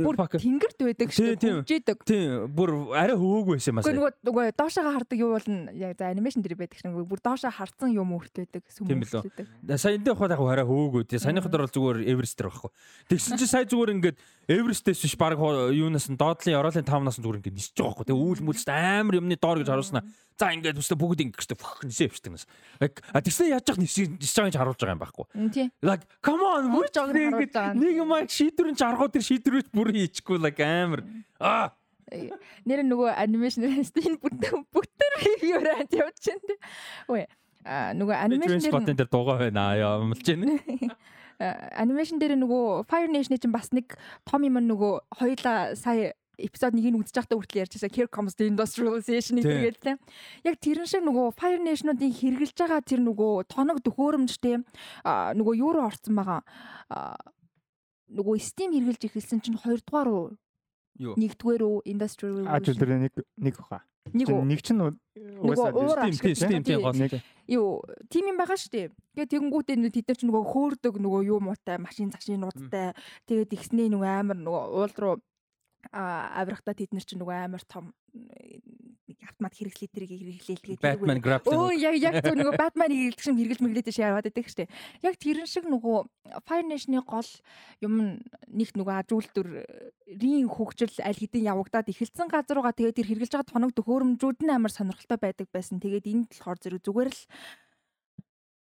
бүр 0.00 0.16
тэнгэрд 0.16 0.78
байдаг 0.80 1.12
шүү 1.12 1.36
дээ. 1.36 1.54
Хөвжээдэг. 1.60 1.98
Тийм 2.08 2.48
бүр 2.54 2.94
арай 2.96 3.18
хөвөөгүй 3.18 3.58
байсан 3.58 3.74
юм 3.74 3.82
аа. 3.82 3.90
Нөгөө 3.90 4.12
нөгөө 4.24 4.44
доошоо 4.56 4.86
хардаг 4.96 5.18
юу 5.18 5.34
бол 5.36 5.48
яг 5.76 5.98
за 5.98 6.08
анимашн 6.08 6.40
дээр 6.40 6.56
байдаг 6.56 6.78
шүү. 6.80 7.04
Бүр 7.04 7.20
доошоо 7.20 7.52
харцсан 7.52 7.92
юм 7.92 8.16
өөрт 8.16 8.32
байдаг. 8.38 8.64
Сүмэлдэг. 8.72 9.44
Сая 9.76 9.98
энэ 10.00 10.14
хаваа 10.14 10.32
яг 10.32 10.40
арай 10.40 10.64
хөвөөгүй. 10.64 11.04
Тэгээ 11.04 11.24
саяны 11.26 11.44
ходор 11.44 11.68
бол 11.68 11.74
зүгээр 11.74 11.98
Everest 12.08 12.40
дээр 12.40 12.48
байхгүй. 12.48 12.70
Тэгсэн 13.12 13.36
чи 13.36 13.46
сая 13.64 13.72
зүгээр 13.72 13.94
ингээд 13.96 14.18
Эверестээс 14.44 15.00
биш 15.00 15.16
баг 15.16 15.40
юунаас 15.40 16.12
нь 16.12 16.20
доотлын 16.20 16.60
Оролын 16.60 16.84
5-наас 16.84 17.16
зүгээр 17.16 17.40
ингээд 17.40 17.56
нисэж 17.56 17.80
байгаа 17.80 18.04
байхгүй. 18.04 18.08
Тэгээ 18.12 18.24
үүл 18.28 18.40
мүлст 18.44 18.68
амар 18.68 19.16
юмны 19.16 19.36
доор 19.40 19.58
гэж 19.64 19.68
харуулснаа. 19.72 20.04
За 20.36 20.52
ингээд 20.52 20.76
төстэй 20.76 20.98
бүгд 21.00 21.20
ингээд 21.24 21.40
гэжтэй 21.40 21.56
нисээ 21.88 22.08
явчихдаг 22.12 22.32
нас. 22.36 22.44
А 22.84 23.24
тэгснэ 23.24 23.56
яаж 23.56 23.64
яах 23.72 23.80
нисэж 23.80 24.20
нисэж 24.20 24.36
байгааг 24.44 24.60
харуулж 24.60 24.80
байгаа 24.84 24.96
юм 24.96 25.00
байхгүй. 25.00 25.26
Like 25.80 26.04
come 26.20 26.44
on 26.44 26.68
бүр 26.76 26.92
жог 26.92 27.08
ингээд 27.16 27.56
нэг 27.80 27.94
юм 27.96 28.12
шийдвэрэн 28.12 28.76
чаргуу 28.76 29.08
тэр 29.08 29.24
шийдвэрч 29.24 29.72
бүр 29.72 29.88
хийчихгүй 29.96 30.36
like 30.44 30.60
амар. 30.60 31.00
Аа 31.40 31.72
нэр 32.68 32.84
нөгөө 32.84 33.16
анимашн 33.16 33.64
стен 33.80 34.20
бүтэн 34.20 34.68
бүтэн 34.68 35.12
байна 35.24 35.88
те. 35.88 36.04
Ой 37.08 37.24
а 37.64 37.96
нөгөө 37.96 38.16
анимашн 38.28 38.92
дээр 38.92 39.08
дуугаа 39.08 39.40
байна 39.40 39.72
аа 39.72 40.04
юмлж 40.04 40.20
байна. 40.20 40.60
анимашн 41.40 42.18
дээр 42.20 42.36
нөгөө 42.38 42.86
Fire 42.86 43.10
Nation-ийн 43.10 43.42
чинь 43.42 43.54
бас 43.54 43.72
нэг 43.74 43.96
том 44.28 44.44
юм 44.46 44.58
нөгөө 44.60 45.18
хоёулаа 45.18 45.74
сая 45.74 46.14
эпизод 46.38 46.74
1-ийг 46.74 46.98
үзэж 46.98 47.14
байхдаа 47.14 47.38
хүртэл 47.38 47.62
ярьжсэн 47.62 47.94
Here 47.94 48.10
comes 48.10 48.34
the 48.34 48.46
industrialization 48.46 49.38
гэдэг 49.38 49.78
тийм. 49.78 49.98
Яг 50.42 50.58
тэрэн 50.58 50.86
шиг 50.86 51.02
нөгөө 51.06 51.34
Fire 51.38 51.62
Nation-уудын 51.62 52.10
хэрглэж 52.10 52.54
байгаа 52.58 52.82
тэр 52.82 53.00
нөгөө 53.06 53.46
тоног 53.50 53.78
дөхөөрөмжтэй 53.86 54.62
нөгөө 55.38 55.54
юу 55.62 55.70
руу 55.74 55.86
орцсон 55.86 56.18
байгаа. 56.18 56.42
Нөгөө 58.10 58.34
Steam 58.42 58.74
хэрглэж 58.74 59.10
эхэлсэн 59.10 59.42
чинь 59.42 59.58
2 59.58 59.86
дугаар 59.86 60.10
уу? 60.10 60.26
Нэгдүгээр 60.98 61.62
үү 61.62 61.86
industrial 61.90 62.46
А 62.46 62.62
тэр 62.62 62.78
нэг 62.98 63.14
нэг 63.38 63.54
баха. 63.58 63.82
Нэг 64.12 64.28
нэг 64.28 64.60
чинь 64.60 64.80
угаасаа 64.80 66.12
Steam 66.12 66.60
тийм 66.60 66.82
гол. 66.84 66.98
Юу 67.48 67.80
тим 68.08 68.28
юм 68.28 68.36
байгаа 68.36 68.56
шүү 68.56 68.72
дээ. 68.72 68.88
Тэгээд 69.16 69.30
тэгэнгүүтээ 69.32 69.76
тэд 69.92 70.06
нар 70.08 70.18
ч 70.18 70.22
нөгөө 70.24 70.44
хөөрдөг 70.48 70.94
нөгөө 71.00 71.22
юу 71.28 71.40
муутай 71.40 71.76
машин 71.80 72.12
цашинуудтай 72.12 72.92
тэгээд 73.28 73.52
ихснээ 73.56 73.88
нөгөө 73.92 74.10
амар 74.20 74.38
нөгөө 74.40 74.64
уул 74.76 74.94
руу 74.96 75.14
авирахтаа 75.92 76.74
тэд 76.76 76.92
нар 76.92 77.04
ч 77.04 77.16
нөгөө 77.16 77.36
амар 77.48 77.62
том 77.68 77.92
автомат 79.24 79.54
хэрэглээ 79.56 79.90
тэрийг 79.90 80.12
хэрэглээл 80.12 80.64
тэгээд 80.64 80.84
Batman 80.84 81.20
grappling. 81.24 81.56
Өө 81.56 81.72
яг 81.80 81.96
яг 81.98 82.14
зөв 82.20 82.36
нөгөө 82.36 82.54
Batman 82.60 82.92
хэрэглэх 82.92 83.24
шиг 83.24 83.36
хэрэглэж 83.40 83.60
мэглээд 83.64 83.86
тийш 83.88 84.00
яваад 84.04 84.26
байдаг 84.28 84.46
штэ. 84.46 84.68
Яг 85.02 85.14
тэрэн 85.16 85.48
шиг 85.48 85.64
нөгөө 85.64 85.96
Fire 86.44 86.66
Nation-ы 86.68 87.00
гол 87.02 87.30
юм 87.80 88.20
нэг 88.48 88.70
нөгөө 88.76 88.94
ажуултүрийн 89.04 90.48
хөгжил 90.48 90.94
аль 91.00 91.18
хэдийн 91.18 91.50
явагдаад 91.50 91.90
эхэлсэн 91.90 92.28
газар 92.28 92.60
руугаа 92.60 92.76
тэгээд 92.76 92.96
тэр 93.00 93.08
хэрэглэж 93.08 93.32
байгаа 93.32 93.52
тоног 93.52 93.72
төхөөрөмжүүд 93.74 94.38
нь 94.44 94.54
амар 94.54 94.72
сонирхолтой 94.72 95.18
байдаг 95.18 95.48
байсан. 95.50 95.80
Тэгээд 95.80 96.08
энд 96.08 96.28
болохоор 96.30 96.58
зэрэг 96.60 96.82
зүгээр 96.84 97.10
л 97.10 97.20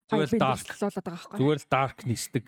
зүгээр 0.09 0.29
л 0.31 0.41
dark 0.41 0.67
болоод 0.67 0.95
байгаа 0.97 1.13
байхгүй. 1.13 1.37
Зүгээр 1.39 1.59
л 1.59 1.67
dark 1.71 1.97
нисдэг. 2.07 2.45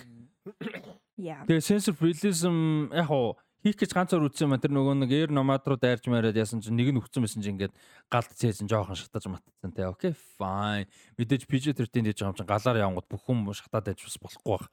Yeah. 1.17 1.47
Тэгээ 1.47 1.63
sense 1.63 1.87
of 1.87 1.97
realism 2.03 2.91
яг 2.91 3.09
уу 3.09 3.39
хийх 3.65 3.81
гэж 3.81 3.97
ганцаар 3.97 4.21
үтсэн 4.29 4.45
юм 4.45 4.61
тэр 4.61 4.69
нөгөө 4.77 4.93
нэг 5.01 5.11
air 5.17 5.31
nomad 5.33 5.65
руу 5.65 5.73
дайрж 5.81 6.05
мараад 6.05 6.37
яасан 6.37 6.61
чинь 6.61 6.77
нэг 6.77 6.93
нь 6.93 7.01
өгцөн 7.01 7.25
байсан 7.25 7.41
чинь 7.41 7.57
ингээд 7.57 7.73
галд 8.13 8.29
цээжин 8.37 8.69
жоохон 8.69 8.93
шатаж 8.93 9.25
матцсан 9.25 9.73
те. 9.73 9.89
Окей 9.89 10.13
fine. 10.13 10.85
Мэдээж 11.17 11.49
PG-13 11.49 11.89
дэж 11.89 12.21
байгаа 12.21 12.29
юм 12.29 12.37
чинь 12.37 12.45
галаар 12.45 12.77
явангууд 12.85 13.09
бүх 13.09 13.25
хүн 13.25 13.41
шатаад 13.57 13.89
байж 13.89 14.05
бас 14.05 14.21
болохгүй 14.21 14.53
бах. 14.53 14.69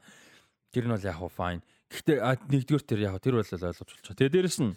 Тэр 0.76 0.85
нь 0.85 0.92
бол 0.92 1.09
яг 1.09 1.24
fine. 1.33 1.64
Гэхдээ 1.88 2.16
нэгдүгээр 2.52 2.85
тэр 2.85 3.00
яг 3.00 3.16
тэр 3.24 3.40
бол 3.40 3.48
ойлгож 3.48 3.81
болчихоо 3.81 4.12
тэгээ 4.12 4.35
дээрэс 4.44 4.61
нь 4.61 4.76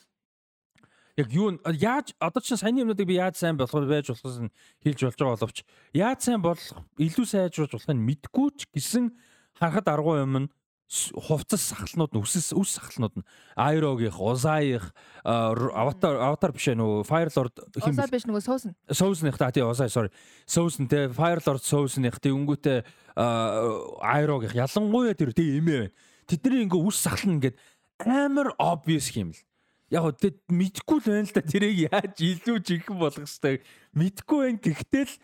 яг 1.20 1.28
юу 1.32 1.60
яаж 1.76 2.16
одоо 2.20 2.40
чинь 2.40 2.60
саяны 2.60 2.88
юмнуудыг 2.88 3.08
би 3.08 3.20
яаж 3.20 3.36
сайн 3.36 3.60
болгох 3.60 3.88
байж 3.88 4.12
болохоос 4.12 4.48
нь 4.48 4.52
хэлж 4.84 5.00
болж 5.12 5.20
байгаа 5.20 5.36
боловч 5.40 5.60
яаж 5.96 6.20
сайн 6.24 6.40
болох 6.44 6.84
илүү 7.00 7.26
сайжруулж 7.28 7.72
болохыг 7.72 8.00
мэдгүй 8.00 8.48
ч 8.60 8.68
гэсэн 8.72 9.16
харахад 9.56 9.88
аргу 9.88 10.20
юм 10.20 10.36
нь 10.44 10.52
хувцас 10.88 11.74
сахалнууд 11.74 12.14
нь 12.14 12.22
үсэс 12.22 12.54
үс 12.54 12.78
сахалнууд 12.78 13.18
нь 13.18 13.26
Айрогийнх, 13.58 14.22
Узаих, 14.22 14.94
Аватар 15.26 16.22
Аватар 16.22 16.54
биш 16.54 16.70
ээ 16.70 16.78
нөгөө 16.78 17.02
Fire 17.10 17.34
Lord 17.34 17.58
хим 17.82 17.98
Узаа 17.98 18.06
биш 18.06 18.26
нөгөө 18.30 18.44
Соусэн. 18.46 18.78
Соусных 18.94 19.38
та 19.42 19.50
тий 19.50 19.66
Узай 19.66 19.90
sorry. 19.90 20.14
Соусэн 20.46 20.86
те 20.86 21.10
Fire 21.10 21.42
Lord 21.42 21.66
Соусных 21.66 22.22
тий 22.22 22.30
өнгөтэй 22.30 22.86
Айрогийнх 23.18 24.54
ялангуяа 24.54 25.18
тэр 25.18 25.34
тий 25.34 25.58
эмээ 25.58 25.90
байна. 25.90 25.94
Тэдний 26.30 26.70
ингээ 26.70 26.86
үс 26.86 27.02
сахална 27.02 27.42
ингээд 27.42 27.58
амар 28.06 28.54
obvious 28.62 29.10
юм 29.18 29.34
л. 29.34 29.42
Яг 29.90 30.06
гоо 30.06 30.14
тэд 30.14 30.38
мэдгүй 30.54 31.02
л 31.02 31.10
байна 31.10 31.26
л 31.26 31.34
да 31.34 31.42
тэрийг 31.42 31.90
яаж 31.90 32.14
илүү 32.22 32.62
жинхэнэ 32.62 33.02
болгох 33.02 33.26
хэвээр 33.26 33.62
мэдгүй 33.98 34.40
байх 34.54 34.62
гэхдээ 34.62 35.06
л 35.10 35.16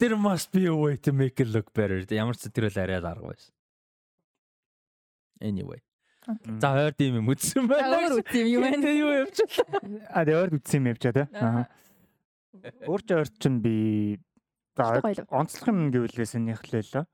there 0.00 0.16
must 0.16 0.48
be 0.52 0.64
a 0.64 0.72
way 0.72 0.96
to 0.96 1.12
make 1.12 1.36
it 1.40 1.52
look 1.52 1.76
better. 1.76 2.00
Ямар 2.08 2.40
ч 2.40 2.48
бол 2.48 2.72
арай 2.72 3.04
арга 3.04 3.36
байсан. 3.36 3.52
Anyway. 5.40 5.80
За 6.60 6.74
ойр 6.76 6.92
тийм 6.92 7.22
юм 7.22 7.30
үзсэн 7.32 7.68
байна. 7.70 7.96
Өөр 7.96 8.20
үт 8.20 8.32
юм 8.36 8.62
байна? 8.64 8.82
Тэ 8.84 8.92
юу 9.00 9.12
явчихлаа. 9.24 9.80
А 10.12 10.24
тэгээ 10.26 10.40
ойр 10.42 10.52
үтсэн 10.58 10.78
юм 10.82 10.90
явчаа 10.92 11.12
тий. 11.16 11.26
Аа. 11.32 11.64
Өөр 12.84 13.02
ч 13.06 13.08
ойр 13.16 13.28
чинь 13.40 13.60
би 13.64 13.74
онцлох 14.76 15.72
юм 15.72 15.88
гэвэл 15.88 16.28
сонирхлоо. 16.28 17.08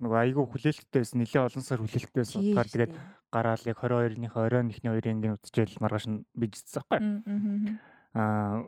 Нөгөө 0.00 0.18
айгүй 0.24 0.44
хүлээлттэй 0.48 1.04
байсан. 1.04 1.20
Нилээ 1.20 1.44
олон 1.44 1.64
сар 1.64 1.84
хүлээлттэй 1.84 2.20
байсан. 2.24 2.40
Тэгэхээр 2.40 2.72
тэгээд 2.72 2.92
гараал 3.28 3.64
яг 3.68 3.78
22-ны 3.84 4.28
оройн 4.32 4.72
ихний 4.72 4.88
хоёрын 4.88 5.20
ангийн 5.20 5.36
үтчихэл 5.36 5.82
маргааш 5.84 6.06
нь 6.08 6.24
бичсэн 6.32 6.80
байхгүй. 6.88 7.76
Аа 8.16 8.64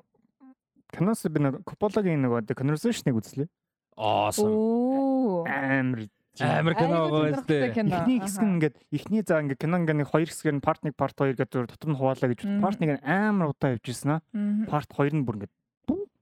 Канаас 0.93 1.25
би 1.25 1.41
нэг 1.41 1.65
Копполагийн 1.65 2.21
нэг 2.21 2.53
conversation-ыг 2.53 3.17
үзлээ. 3.17 3.49
Awesome. 3.97 5.49
Амар 5.49 6.05
Амар 6.41 6.75
кино 6.75 7.09
гоё 7.13 7.37
өстэй. 7.37 7.77
Эхний 7.77 8.21
хэсэг 8.25 8.41
нь 8.41 8.53
ингээд 8.57 8.77
эхний 8.89 9.21
заа 9.21 9.45
ингээд 9.45 9.61
кино 9.61 9.77
ингээд 9.85 10.09
хоёр 10.09 10.29
хэсгээр 10.33 10.57
нь 10.57 10.65
part 10.65 10.81
1 10.81 10.97
part 10.97 11.13
2 11.13 11.37
гэдэг 11.37 11.69
дотор 11.69 11.91
нь 11.93 11.99
хуваалаа 12.01 12.29
гэж 12.33 12.41
part 12.65 12.81
1 12.81 12.89
нь 12.89 13.05
амар 13.05 13.53
удаа 13.53 13.77
явжсэн 13.77 14.17
аа. 14.17 14.21
Part 14.65 14.89
2 14.97 15.13
нь 15.13 15.25
бүр 15.29 15.45
ингээд 15.45 15.55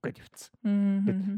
гэд 0.02 0.18
явцсан. 0.18 0.50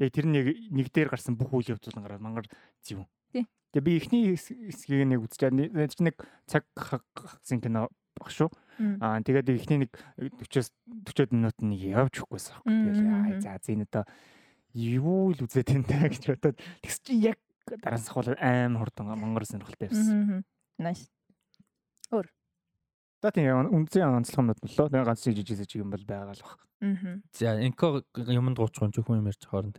Тэгээд 0.00 0.14
тэр 0.16 0.26
нэг 0.30 0.46
нэг 0.72 0.88
дээр 0.88 1.12
гарсан 1.12 1.36
бүх 1.36 1.52
үйл 1.52 1.76
явдлын 1.76 2.00
гараад 2.00 2.22
мангар 2.22 2.48
зэв. 2.80 3.04
Тэгээ 3.34 3.84
би 3.84 3.92
эхний 3.98 4.22
хэсгийг 4.36 5.04
нэг 5.04 5.20
үзчихээ. 5.20 5.52
Нэг 5.52 6.16
цаг 6.46 6.64
хагсын 6.76 7.60
кино 7.60 7.92
баг 8.16 8.28
шүү. 8.30 8.48
Аа 9.02 9.20
тэгээд 9.20 9.52
эхний 9.52 9.84
нэг 9.84 9.92
40-оос 10.16 10.72
40 11.04 11.32
минут 11.36 11.56
нь 11.60 11.76
явж 11.76 12.24
өгөхгүйсэн. 12.24 12.62
Тэгээд 12.64 13.42
за 13.42 13.58
зин 13.64 13.84
одоо 13.84 14.04
юу 14.72 15.32
л 15.32 15.40
үзээд 15.44 15.76
энэ 15.76 16.08
гэж 16.08 16.24
бодоод 16.32 16.56
тэгс 16.80 16.98
чи 17.04 17.16
яг 17.20 17.36
дараас 17.66 18.08
хавал 18.08 18.36
аим 18.38 18.78
хурдан 18.78 19.14
монгол 19.18 19.44
сонирхолтой 19.44 19.88
байсан. 19.88 20.44
Nice. 20.78 21.08
Өөр. 22.10 22.28
Тийм 23.22 23.70
үнцэн 23.70 24.18
онцлогомнод 24.18 24.58
боллоо. 24.58 24.88
Тэгээ 24.90 25.06
ганц 25.06 25.22
жижиг 25.22 25.46
жижиг 25.46 25.78
юм 25.78 25.90
бол 25.94 26.02
байгаа 26.02 26.34
л 26.34 26.42
баг. 26.42 26.60
За 27.32 27.54
энко 27.62 28.02
юмд 28.16 28.58
30 28.58 28.82
хүн 28.82 29.04
хүн 29.06 29.18
юм 29.22 29.30
ярьж 29.30 29.46
хооронд. 29.46 29.78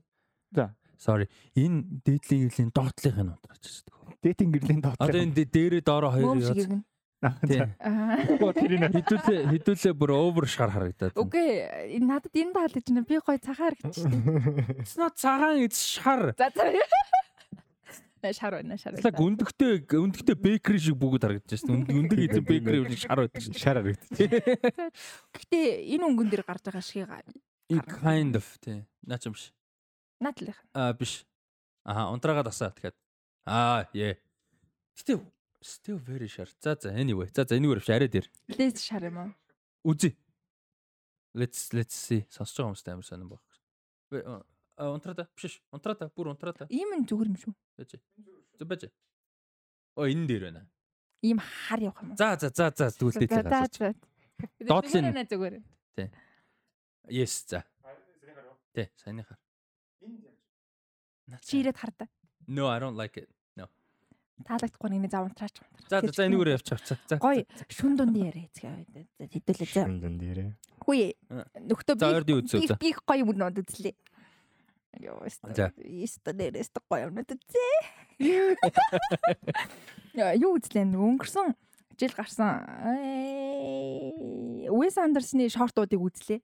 За. 0.55 0.75
Sorry. 0.95 1.27
Энэ 1.59 1.99
дээдлийн 2.07 2.47
гэрлийн 2.47 2.71
доотлих 2.71 3.17
нь 3.19 3.31
унтраач 3.35 3.63
шүү 3.67 3.83
дээ. 3.91 4.23
Дээдийн 4.23 4.51
гэрлийн 4.55 4.79
доотлих. 4.79 5.03
Одоо 5.03 5.19
энэ 5.19 5.35
дээрээ 5.51 5.83
доороо 5.83 6.11
хоёр 6.15 6.39
яз. 6.39 6.55
Тийм. 7.43 7.75
хідүүлээ 8.95 9.39
хідүүлээ 9.51 9.93
бүр 9.95 10.11
овер 10.11 10.47
шар 10.47 10.71
харагдаад. 10.71 11.15
Үгүй 11.15 11.99
надад 12.03 12.35
энэ 12.35 12.51
таалж 12.55 12.83
байна. 12.83 13.03
Би 13.07 13.19
гоё 13.19 13.39
цагаан 13.39 13.75
харагдаж 13.75 13.95
байна. 13.99 14.63
It's 14.79 14.95
not 14.99 15.15
цагаан 15.15 15.63
it's 15.63 15.79
шар. 15.83 16.35
За 16.35 16.51
за. 16.51 16.71
Шар 18.31 18.55
байна 18.55 18.79
шар. 18.79 18.95
Яг 18.95 19.19
өндөгтэй 19.19 19.83
өндөгтэй 19.91 20.37
бэкри 20.39 20.79
шиг 20.79 20.95
бүгд 20.95 21.27
харагдаж 21.27 21.59
байна. 21.67 21.83
Өндөг 21.91 22.19
эзэн 22.23 22.45
бэкри 22.47 22.95
шиг 22.95 23.03
шар 23.03 23.19
байдаг 23.19 23.41
шин. 23.43 23.57
Шар 23.59 23.77
харагдаж. 23.83 24.15
Гэхдээ 25.35 25.65
энэ 25.91 26.07
өнгөн 26.07 26.29
дээр 26.31 26.47
гарч 26.47 26.63
байгаа 26.63 26.79
шиг 26.79 27.11
kind 27.81 28.35
of 28.35 28.45
тий. 28.61 28.85
Наач 29.05 29.25
юм 29.25 29.35
шиг. 29.35 29.53
Наадлах. 30.19 30.57
Аа 30.73 30.93
биш. 30.93 31.25
Аха 31.83 32.11
унтраагаа 32.11 32.43
тасаа 32.43 32.71
тэгэхээр. 32.71 32.95
Аа 33.45 33.87
яа. 33.93 34.15
Гэтэ 34.95 35.19
still 35.61 35.97
very 35.97 36.27
sharp. 36.27 36.49
За 36.61 36.75
за 36.79 36.91
anyway. 36.91 37.27
За 37.33 37.45
за 37.45 37.57
энэгээр 37.57 37.79
биш 37.79 37.89
арай 37.89 38.07
дээр. 38.07 38.27
Let's 38.49 38.83
шар 38.83 39.03
юм 39.03 39.17
уу? 39.17 39.31
Үзье. 39.83 40.15
Let's 41.33 41.73
let's 41.73 41.95
see. 41.95 42.25
Сонсож 42.29 42.55
байгаа 42.55 42.71
хүмүүст 42.71 42.87
амар 42.87 43.05
сонирн 43.05 43.29
баг. 43.29 43.41
Унтраад 44.77 45.29
биш 45.37 45.61
унтраад 45.71 46.01
бүр 46.17 46.33
унтраад. 46.33 46.65
Ийм 46.73 46.97
нь 46.97 47.05
зүгээр 47.05 47.29
юм 47.29 47.37
шүү. 47.37 47.53
Байж. 47.77 48.01
Зүг 48.57 48.67
байж. 48.67 48.89
Оо 49.93 50.09
энэ 50.09 50.25
дээр 50.25 50.43
байна. 50.49 50.65
Ийм 51.21 51.37
хар 51.37 51.79
явах 51.79 52.01
юм? 52.01 52.17
За 52.17 52.33
за 52.41 52.49
за 52.49 52.73
за 52.73 52.89
зүйлдээ 52.89 53.29
за 53.29 53.69
за. 53.69 53.93
Доотлын 54.65 55.13
зүгээр. 55.29 55.61
Тий. 55.95 56.09
Yes 57.09 57.45
за. 57.45 57.61
Тий, 58.73 58.89
саяныхаар. 58.97 59.37
Чи 61.45 61.61
ирээд 61.61 61.77
хардаа. 61.77 62.09
No, 62.47 62.67
I 62.67 62.79
don't 62.79 62.97
like 62.97 63.15
it. 63.21 63.29
No. 63.55 63.69
Таалагдахгүй 64.43 64.89
нэг 64.89 65.13
зав 65.13 65.29
унтраач. 65.29 65.61
За 65.87 66.01
за 66.01 66.25
энэгээр 66.27 66.57
явчих. 66.57 66.81
За. 66.81 67.17
Гой 67.21 67.45
шүн 67.69 67.95
дунд 67.95 68.17
яриа 68.17 68.49
згээ. 68.51 69.05
Хэдүүлээ 69.21 69.69
за. 69.71 69.85
Шүн 69.85 70.01
дунд 70.01 70.21
яриа. 70.25 70.57
Хүй. 70.83 71.13
Нөхдөө 71.29 71.95
би. 71.95 72.67
Би 72.81 72.89
гоё 73.05 73.23
юм 73.23 73.37
нод 73.37 73.61
үзлээ. 73.63 73.95
Иста 75.83 76.33
нэрээс 76.33 76.69
гоё 76.89 77.09
юм 77.09 77.17
үзээ. 77.17 77.77
Яа, 80.13 80.37
юу 80.37 80.57
үзлээ 80.61 80.85
өнгөрсөн 80.93 81.57
жил 81.97 82.13
гарсан 82.13 82.61
Уэс 84.69 84.97
Андерсны 84.97 85.49
шортуудыг 85.49 86.01
үзлээ. 86.01 86.39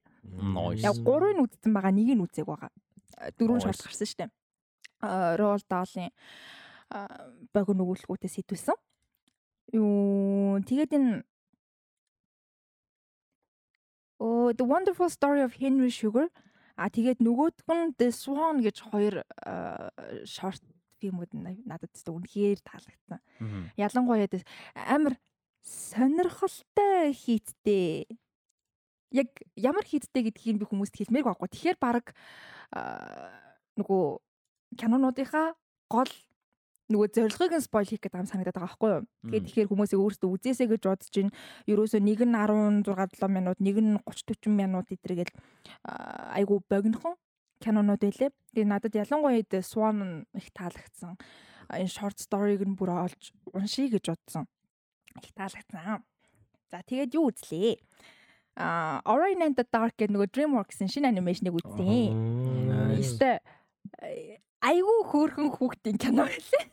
Яг 0.82 0.96
гурыг 1.02 1.34
нь 1.38 1.42
үзсэн 1.46 1.72
байгаа, 1.74 1.94
нэг 1.94 2.10
нь 2.14 2.22
үзег 2.22 2.46
байгаа. 2.46 2.70
Дөрвөн 3.38 3.62
шорт 3.62 3.82
гарсан 3.82 4.06
шүү 4.06 4.18
дээ. 4.26 4.30
Рол 5.38 5.62
Даалын 5.66 6.10
богино 7.54 7.82
нөгөөлгүүдээс 7.86 8.34
сэтүүлсэн. 8.38 8.78
Юу 9.78 10.58
тэгээд 10.66 10.94
энэ 10.98 11.22
Oh, 14.20 14.52
The 14.52 14.64
Wonderful 14.64 15.08
Story 15.08 15.40
of 15.40 15.54
Henry 15.54 15.88
Sugar 15.88 16.28
А 16.80 16.88
тэгээд 16.88 17.20
нөгөөдг 17.20 17.68
нь 17.68 17.92
The 18.00 18.08
Swan 18.08 18.64
гэж 18.64 18.76
хоёр 18.88 19.20
short 20.24 20.64
фильмүүд 21.00 21.32
надад 21.68 21.92
үнэхээр 21.92 22.60
таалагдсан. 22.64 23.20
Ялангуяа 23.76 24.24
амар 24.88 25.20
сонирхолтой 25.60 27.12
хийдтэй. 27.12 28.08
Яг 29.12 29.28
ямар 29.56 29.84
хийдтэй 29.84 30.32
гэдгийг 30.32 30.60
би 30.60 30.64
хүмүүст 30.64 30.96
хэлмээр 30.96 31.28
байхгүй. 31.28 31.48
Тэгэхээр 31.52 31.78
баг 31.80 32.16
нөгөө 33.76 34.04
кинонуудынхаа 34.80 35.52
гол 35.92 36.12
нөгөө 36.90 37.08
зорилгыг 37.14 37.54
нь 37.54 37.64
спойл 37.64 37.86
хийх 37.86 38.02
гэдэг 38.02 38.18
юм 38.18 38.26
санагдаад 38.26 38.58
байгаа 38.58 38.66
байхгүй 38.66 38.90
юу. 38.90 39.02
Тэгээд 39.30 39.46
тэгэхээр 39.46 39.70
хүмүүсээ 39.70 40.00
өөрсдөө 40.02 40.30
үзээсэй 40.34 40.68
гэж 40.74 40.82
бодож 40.90 41.08
чинь 41.14 41.30
ерөөсөө 41.70 42.00
нэг 42.02 42.20
нь 42.26 42.34
16 42.34 42.90
7 42.90 43.30
минут, 43.30 43.58
нэг 43.62 43.76
нь 43.78 43.94
30 44.02 44.34
40 44.42 44.50
минут 44.50 44.86
идэргээл 44.90 45.32
айгу 46.34 46.58
богинохон 46.66 47.14
кинонууд 47.62 48.02
байлээ. 48.02 48.34
Тэгээд 48.50 48.68
надад 48.68 48.94
ялангуяа 48.98 49.46
дэ 49.46 49.62
Swan 49.62 50.26
их 50.34 50.50
таалагдсан. 50.50 51.14
Энэ 51.70 51.94
short 51.94 52.18
story-г 52.18 52.66
нь 52.66 52.74
бүр 52.74 53.06
олж 53.06 53.30
уншия 53.54 53.86
гэж 53.86 54.10
бодсон. 54.10 54.50
Их 55.22 55.30
таалагдсан. 55.36 56.02
За 56.70 56.82
тэгээд 56.82 57.14
юу 57.14 57.30
үзлээ? 57.30 57.78
А 58.58 59.00
Orion 59.06 59.46
and 59.46 59.54
the 59.54 59.64
Dark 59.64 59.94
гэдэг 59.94 60.10
нөгөө 60.10 60.28
DreamWorks-ын 60.34 60.90
шинэ 60.90 61.14
анимашныг 61.14 61.54
үзсэн. 61.54 61.86
Эсвэл 62.98 63.38
айгүй 64.60 65.00
хөөрхөн 65.10 65.50
хүүхдийн 65.56 65.98
кино 66.00 66.28
байлээ. 66.28 66.64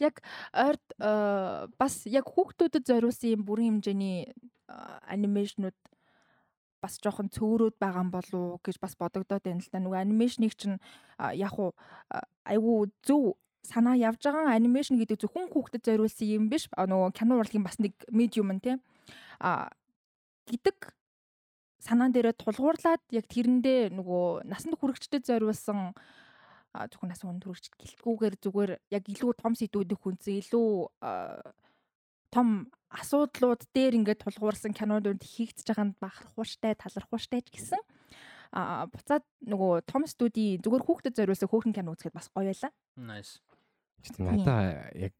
Яг 0.00 0.22
ойрд 0.54 0.86
бас 1.78 2.06
яг 2.06 2.26
хүүхдүүдэд 2.30 2.86
зориулсан 2.86 3.34
юм 3.34 3.42
бүрэн 3.44 3.80
хэмжээний 3.80 4.30
анимашнууд 5.10 5.76
бас 6.82 6.98
жоохон 7.02 7.32
цөөрөөд 7.34 7.76
байгаа 7.82 8.04
юм 8.06 8.12
болов 8.14 8.40
уу 8.40 8.60
гэж 8.62 8.78
бас 8.78 8.94
бодогдоод 8.94 9.42
байна 9.42 9.60
л 9.60 9.70
да. 9.72 9.82
Нөгөө 9.82 10.00
анимашныг 10.06 10.54
чинь 10.54 10.78
яг 11.34 11.58
уу 11.58 11.74
айгүй 12.46 12.92
зөв 13.02 13.34
санаа 13.66 13.98
явж 13.98 14.22
байгаа 14.22 14.54
анимашн 14.54 14.98
гэдэг 15.02 15.18
зөвхөн 15.18 15.50
хүүхдэд 15.50 15.82
зориулсан 15.82 16.28
юм 16.30 16.44
биш. 16.46 16.70
Нөгөө 16.70 17.10
кино 17.18 17.42
урлагийн 17.42 17.66
бас 17.66 17.82
нэг 17.82 17.94
медиум 18.10 18.54
нь 18.54 18.62
тийм 18.62 18.78
а 19.42 19.70
гэдэг 20.46 20.94
санаан 21.82 22.14
дээрээ 22.14 22.38
тулгуурлаад 22.38 23.02
яг 23.10 23.26
тэрэндээ 23.26 23.90
нөгөө 23.98 24.46
насанд 24.46 24.78
хүрэгчдэд 24.78 25.26
зориулсан 25.26 25.94
зөвхөн 26.90 27.10
нас 27.10 27.22
хүн 27.24 27.40
төрөгч 27.40 27.66
гэлтгүүгээр 27.80 28.34
зүгээр 28.44 28.72
яг 28.92 29.04
илүү 29.08 29.32
том 29.40 29.54
сэдвүүдийг 29.56 30.00
хүнсэн 30.00 30.40
илүү 30.44 30.68
том 32.32 32.48
асуудлууд 32.92 33.62
дээр 33.72 33.96
ингээд 33.98 34.22
тулгуурсан 34.22 34.76
кинонууд 34.76 35.22
хийгдэж 35.22 35.66
байгаа 35.66 35.86
нь 35.88 35.98
бахархууштай 36.00 36.72
талархууштай 36.76 37.40
ч 37.40 37.48
гэсэн 37.56 37.82
а 38.52 38.86
буцаад 38.86 39.24
нөгөө 39.42 39.84
том 39.90 40.06
студийн 40.06 40.62
зүгээр 40.62 40.84
хүүхдэд 40.86 41.16
зориулсан 41.18 41.50
хөөхөн 41.50 41.74
кино 41.74 41.92
үзэхэд 41.92 42.14
бас 42.14 42.30
гоё 42.30 42.52
байлаа. 42.52 42.72
Nice. 42.96 43.42
Надаа 44.22 44.92
яг 44.94 45.12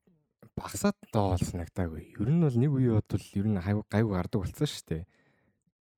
багсаад 0.57 0.97
доо 1.13 1.37
санагдаагүй. 1.37 2.17
Ер 2.17 2.31
нь 2.31 2.41
бол 2.41 2.57
нэг 2.57 2.71
үе 2.71 2.91
бодвол 2.97 3.27
ер 3.35 3.47
нь 3.51 3.61
гайгүй 3.93 4.15
гардаг 4.15 4.41
болсон 4.41 4.69
шүү 4.71 4.85
дээ. 4.89 5.03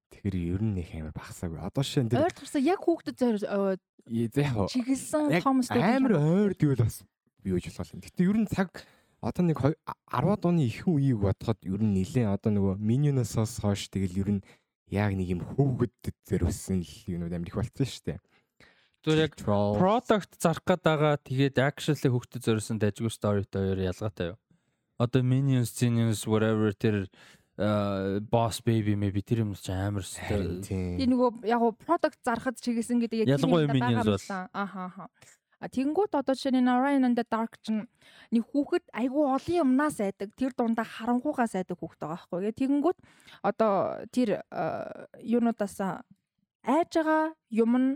Тэгэхээр 0.08 0.36
ер 0.56 0.62
нь 0.64 0.80
их 0.80 0.90
амар 0.96 1.12
багсаагүй. 1.12 1.60
Одоо 1.60 1.84
шин 1.84 2.08
дээр 2.08 2.24
ойр 2.24 2.34
турсаа 2.34 2.62
яг 2.62 2.80
хүүхдэд 2.80 3.16
зориулсан 3.20 3.78
чиглэсэн 4.08 5.42
том 5.44 5.60
студийн 5.60 6.08
амар 6.08 6.14
ойр 6.16 6.52
гэвэл 6.56 6.84
бас 6.84 7.04
би 7.44 7.52
үеж 7.52 7.68
болох 7.76 7.92
юм. 7.92 8.00
Гэтэ 8.00 8.24
ер 8.24 8.38
нь 8.40 8.48
цаг 8.48 8.72
одоо 9.20 9.42
нэг 9.44 9.58
10-аад 9.60 10.42
оны 10.48 10.64
ихэнх 10.64 10.88
үеийг 10.88 11.20
бодоход 11.20 11.60
ер 11.66 11.82
нь 11.82 11.92
нилээн 11.92 12.32
одоо 12.32 12.50
нөгөө 12.54 12.74
миньоноосоос 12.80 13.60
хойш 13.60 13.92
тэгэл 13.92 14.20
ер 14.22 14.30
нь 14.38 14.42
яг 14.88 15.12
нэг 15.12 15.28
юм 15.28 15.42
хүүхэд 15.44 16.16
зэрвсэн 16.24 16.80
л 16.80 16.94
юмуд 17.10 17.34
амар 17.34 17.50
их 17.50 17.58
болцсон 17.58 17.84
шүү 17.84 18.04
дээ. 18.16 18.20
Зүгээр 19.04 19.24
яг 19.28 19.34
product 19.44 20.32
зарах 20.40 20.64
гээд 20.64 20.82
байгаа 20.82 21.14
тэгээд 21.20 21.56
actually 21.60 22.08
хүүхдэд 22.08 22.42
зориулсан 22.46 22.78
дайггүй 22.80 23.12
storyтой 23.12 23.76
хоёр 23.76 23.80
ялгаатай 23.92 24.26
юу? 24.32 24.38
Одоо 24.98 25.22
Minions, 25.22 25.70
Genius 25.78 26.26
whatever 26.26 26.74
тэр 26.74 27.06
boss 27.58 28.62
baby 28.62 28.94
maybe 28.94 29.18
тэр 29.18 29.42
юм 29.42 29.54
ч 29.58 29.74
амар 29.74 30.06
шүү. 30.06 30.62
Тийм 30.62 31.10
нөгөө 31.10 31.50
яг 31.50 31.62
product 31.82 32.22
зарахад 32.22 32.62
чиглэсэн 32.62 33.02
гэдэг 33.02 33.26
яг 33.26 33.34
ялангуяа 33.34 33.74
Minions 33.74 34.06
бол 34.06 34.26
ааха 34.54 34.80
ааха. 34.86 35.04
А 35.58 35.66
тэгэнгүүт 35.66 36.14
одоо 36.14 36.38
жишээ 36.38 36.54
нь 36.54 36.70
Orion 36.70 37.02
and 37.02 37.18
the 37.18 37.26
Dark 37.26 37.58
чинь 37.66 37.90
нэг 38.30 38.46
хүүхэд 38.46 38.94
айгүй 38.94 39.24
олон 39.26 39.58
юмнаас 39.66 39.98
айдаг. 39.98 40.30
Тэр 40.38 40.54
дундаа 40.54 40.86
харанхуугаас 40.86 41.58
айдаг 41.58 41.82
хүүхэд 41.82 41.98
байгаа 41.98 42.14
байхгүй. 42.30 42.38
Гэ 42.46 42.58
тэгэнгүүт 42.62 42.98
одоо 43.42 43.72
тэр 44.14 44.46
юунуудаас 45.18 46.06
айж 46.62 46.90
байгаа 46.94 47.34
юм 47.50 47.72
нь 47.74 47.88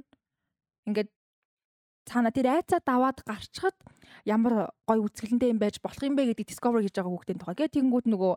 ингээд 0.91 1.11
цаана 2.03 2.35
тэр 2.35 2.51
айцаа 2.51 2.83
даваад 2.83 3.23
гарчхад 3.23 3.79
ямар 4.25 4.73
гой 4.87 4.99
үзгэлэнтэй 5.03 5.53
юм 5.53 5.61
байж 5.63 5.79
болох 5.83 6.03
юм 6.03 6.17
бэ 6.17 6.33
гэдэг 6.33 6.53
discover 6.53 6.81
хийж 6.83 6.97
байгаа 6.97 7.13
хүүхдийн 7.13 7.41
тухай. 7.41 7.57
Гэ 7.57 7.73
тэгэнгүүт 7.77 8.07
нөгөө 8.11 8.33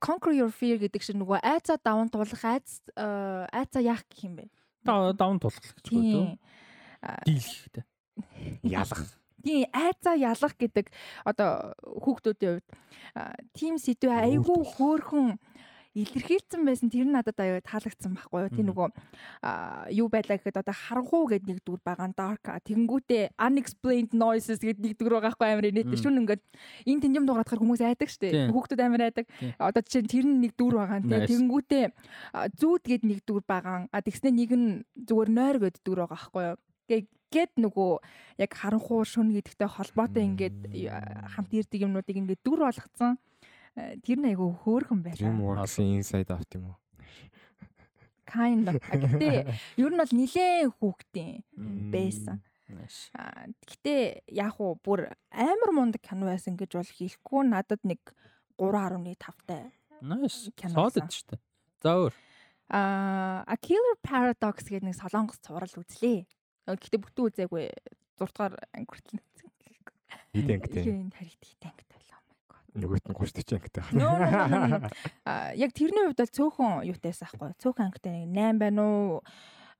conquer 0.00 0.32
your 0.32 0.52
fear 0.52 0.78
гэдэг 0.78 1.02
шиг 1.02 1.18
нөгөө 1.18 1.42
айцаа 1.42 1.76
даван 1.82 2.08
тулах 2.08 2.44
айц 2.44 2.80
айцаа 2.94 3.82
яах 3.82 4.06
гэх 4.08 4.26
юм 4.26 4.34
бэ? 4.40 4.44
Даван 4.84 5.38
тулах 5.42 5.58
гэж 5.58 5.86
үү? 5.90 6.38
Дийлхтэй 7.26 7.84
ялах. 8.62 9.04
Тийм 9.44 9.68
айцаа 9.72 10.16
ялах 10.16 10.54
гэдэг 10.58 10.90
одоо 11.24 11.76
хүүхдүүдийн 11.84 12.58
хувьд 12.58 12.68
тийм 13.54 13.78
сэдв 13.78 14.10
айгүй 14.10 14.60
хөөхөн 14.64 15.38
илэрхийлсэн 15.96 16.62
байсан 16.68 16.92
тэр 16.92 17.08
нь 17.08 17.14
надад 17.16 17.40
аюу 17.40 17.64
таалагдсан 17.64 18.12
байхгүй 18.12 18.40
юу. 18.44 18.52
Тийм 18.52 18.66
нөгөө 18.68 18.88
юу 19.96 20.08
байлаа 20.12 20.36
гэхэд 20.36 20.60
одоо 20.60 20.76
харанхуу 20.76 21.24
гэдэг 21.32 21.48
нэг 21.48 21.58
дүр 21.64 21.80
байгаа 21.80 22.12
dark 22.12 22.44
тэгэнгүүтээ 22.44 23.40
unexplained 23.40 24.12
noises 24.12 24.60
гэдэг 24.60 24.82
нэг 24.84 24.94
дүр 25.00 25.16
байгаа 25.16 25.32
байхгүй 25.32 25.48
амар 25.48 25.66
нийт 25.72 25.96
шүн 25.96 26.20
ингээд 26.20 26.42
энэ 26.84 27.00
тэнцэм 27.00 27.24
дугаадахаар 27.24 27.62
хүмүүс 27.64 27.80
айдаг 27.80 28.08
штэ. 28.12 28.52
Хүүхдүүд 28.52 28.80
амар 28.84 29.08
айдаг. 29.08 29.24
Одоо 29.56 29.80
жишээ 29.80 30.04
нь 30.04 30.12
тэр 30.12 30.26
нь 30.28 30.40
нэг 30.44 30.52
дүр 30.52 30.74
байгаа 30.76 31.00
нэ. 31.00 31.24
Тэгэнгүүтээ 31.24 31.84
зүүд 32.60 32.82
гэдэг 32.84 33.08
нэг 33.08 33.20
дүр 33.24 33.42
байгаа. 33.48 33.88
А 33.88 34.04
тэгснэ 34.04 34.30
нэг 34.36 34.52
нь 34.52 34.84
зүгээр 35.00 35.30
нойр 35.32 35.56
гэдэг 35.64 35.80
дүр 35.80 36.04
байгаа 36.04 36.20
байхгүй 36.20 36.44
юу 36.44 36.56
гэд 37.32 37.58
нөгөө 37.58 37.92
яг 38.38 38.52
харанхуу 38.54 39.02
шүн 39.02 39.34
гэдэгтэй 39.34 39.66
холбоотой 39.66 40.24
ингээд 40.30 40.58
хамт 41.34 41.50
ирдэг 41.52 41.82
юмнуудыг 41.82 42.16
ингээд 42.16 42.40
дүр 42.46 42.62
болгоцсон. 42.64 43.18
Э, 43.18 43.35
тэр 43.76 44.18
нь 44.18 44.28
айгүй 44.32 44.50
хөөрхөн 44.64 45.00
байлаа. 45.04 45.20
Dreamworks-ийн 45.20 46.00
inside 46.00 46.32
out 46.32 46.48
юм 46.56 46.72
уу? 46.72 46.78
Kind 48.26 48.66
of. 48.72 48.80
Гэтэ 48.80 49.52
ер 49.76 49.92
нь 49.92 50.00
бол 50.00 50.12
нилээн 50.16 50.72
хүүхдийн 50.80 51.44
байсан. 51.92 52.40
Гэтэ 53.68 54.26
яг 54.32 54.56
уу 54.58 54.74
бүр 54.80 55.12
амар 55.30 55.70
мундаг 55.76 56.02
кино 56.02 56.26
байсан 56.26 56.56
гэж 56.56 56.74
бол 56.74 56.88
хэлэхгүй 56.88 57.42
надад 57.46 57.84
нэг 57.84 58.00
3.5 58.58 59.14
таа. 59.46 59.70
Nice. 60.00 60.50
Solid 60.72 61.06
шүү 61.12 61.36
дээ. 61.36 61.40
За 61.84 61.92
өөр. 62.00 62.14
Аа, 62.72 63.44
A 63.46 63.54
Killer 63.60 63.96
Paradox 64.02 64.66
гэдэг 64.66 64.90
нэг 64.90 64.96
солонгос 64.98 65.38
цуврал 65.44 65.70
үзлээ. 65.70 66.26
Гэхдээ 66.66 66.98
бүтэн 66.98 67.24
үзээгүй 67.30 67.64
6 68.18 68.26
дугаар 68.26 68.58
анги 68.74 68.90
хүртэл 68.90 69.22
үзсэн. 69.22 69.46
Хэд 70.36 70.50
ангитай? 70.52 70.84
Энэ 70.84 71.14
харигд 71.16 71.44
хэд 71.46 71.62
ангитай 71.64 71.96
байлаа. 71.96 72.20
Oh 72.20 72.28
my 72.28 72.44
god. 72.50 72.65
Нөгөөт 72.76 73.08
нь 73.08 73.16
30 73.16 73.42
40 73.42 73.56
ангитай 73.56 73.82
байна. 73.90 74.90
Аа 75.28 75.52
яг 75.56 75.72
тэрний 75.72 76.04
хувьд 76.06 76.20
бол 76.20 76.36
цөөхөн 76.36 76.86
юутайс 76.86 77.24
ахгүй. 77.24 77.56
Цөөхөн 77.58 77.88
ангитай 77.88 78.24
8 78.28 78.60
байна 78.60 78.82
уу? 78.84 79.20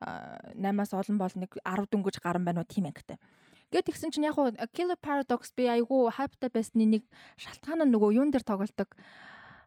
8-аас 0.00 0.92
олон 0.96 1.16
бол 1.20 1.34
нэг 1.36 1.56
10 1.60 1.88
дөнгөж 1.92 2.20
гарan 2.24 2.44
байна 2.44 2.64
уу 2.64 2.68
тийм 2.68 2.88
ангитай. 2.88 3.20
Гэт 3.70 3.92
тэгсэн 3.92 4.12
чинь 4.14 4.26
яг 4.28 4.36
хуу 4.36 4.52
Killer 4.72 4.96
Paradox 4.96 5.52
би 5.52 5.68
айгүй 5.68 6.10
hypeтай 6.16 6.50
байсны 6.52 6.86
нэг 6.86 7.02
шалтгаан 7.36 7.84
нь 7.84 7.92
нөгөө 7.92 8.16
юун 8.16 8.30
дээр 8.32 8.46
тоглолдог 8.46 8.92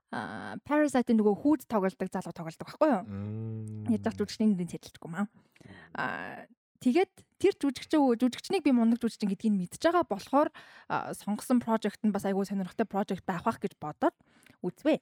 а 0.09 0.57
Parasite 0.65 1.13
нөгөө 1.13 1.36
хүүд 1.45 1.61
тоглолдог 1.69 2.09
залуу 2.09 2.34
тоглолдог 2.34 2.65
байхгүй 2.65 2.89
юу? 2.89 3.03
Яаж 3.93 4.01
ч 4.01 4.17
жүжигчний 4.17 4.49
нэрийг 4.55 4.73
цэдэлчихгүй 4.73 5.11
маа. 5.11 5.30
А 5.93 6.49
Тэгээд 6.80 7.11
тэр 7.39 7.55
жүжигчин 7.55 8.19
жүжигчнийг 8.19 8.63
би 8.67 8.75
мундаг 8.75 8.99
жүжигчин 8.99 9.31
гэдгийг 9.31 9.55
мэдж 9.55 9.79
байгаа 9.79 10.03
болохоор 10.05 10.49
сонгосон 11.15 11.63
прожект 11.63 12.03
нь 12.03 12.11
бас 12.11 12.27
айгүй 12.27 12.45
сонирхолтой 12.45 12.85
прожект 12.85 13.25
байх 13.25 13.43
бах 13.47 13.59
гэж 13.63 13.79
бодоод 13.79 14.15
үзвэ. 14.61 14.99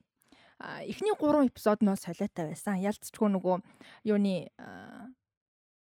Эхний 0.86 1.14
3 1.14 1.50
эпизод 1.50 1.82
нь 1.82 1.94
солиотой 1.98 2.54
байсан. 2.54 2.82
Ялцчгүй 2.82 3.30
нөгөө 3.30 3.62
юуны 4.10 4.50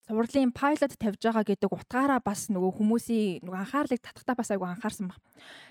цувралын 0.06 0.52
пайлот 0.52 0.94
тавьж 1.00 1.22
байгаа 1.24 1.46
гэдэг 1.48 1.72
утгаараа 1.72 2.20
бас 2.20 2.50
нөгөө 2.52 2.72
хүмүүсийн 2.78 3.46
нөгөө 3.48 3.60
анхаарлыг 3.64 4.02
татахтаа 4.04 4.36
бас 4.36 4.52
айгүй 4.52 4.68
анхаарсан 4.68 5.08
баг. 5.08 5.22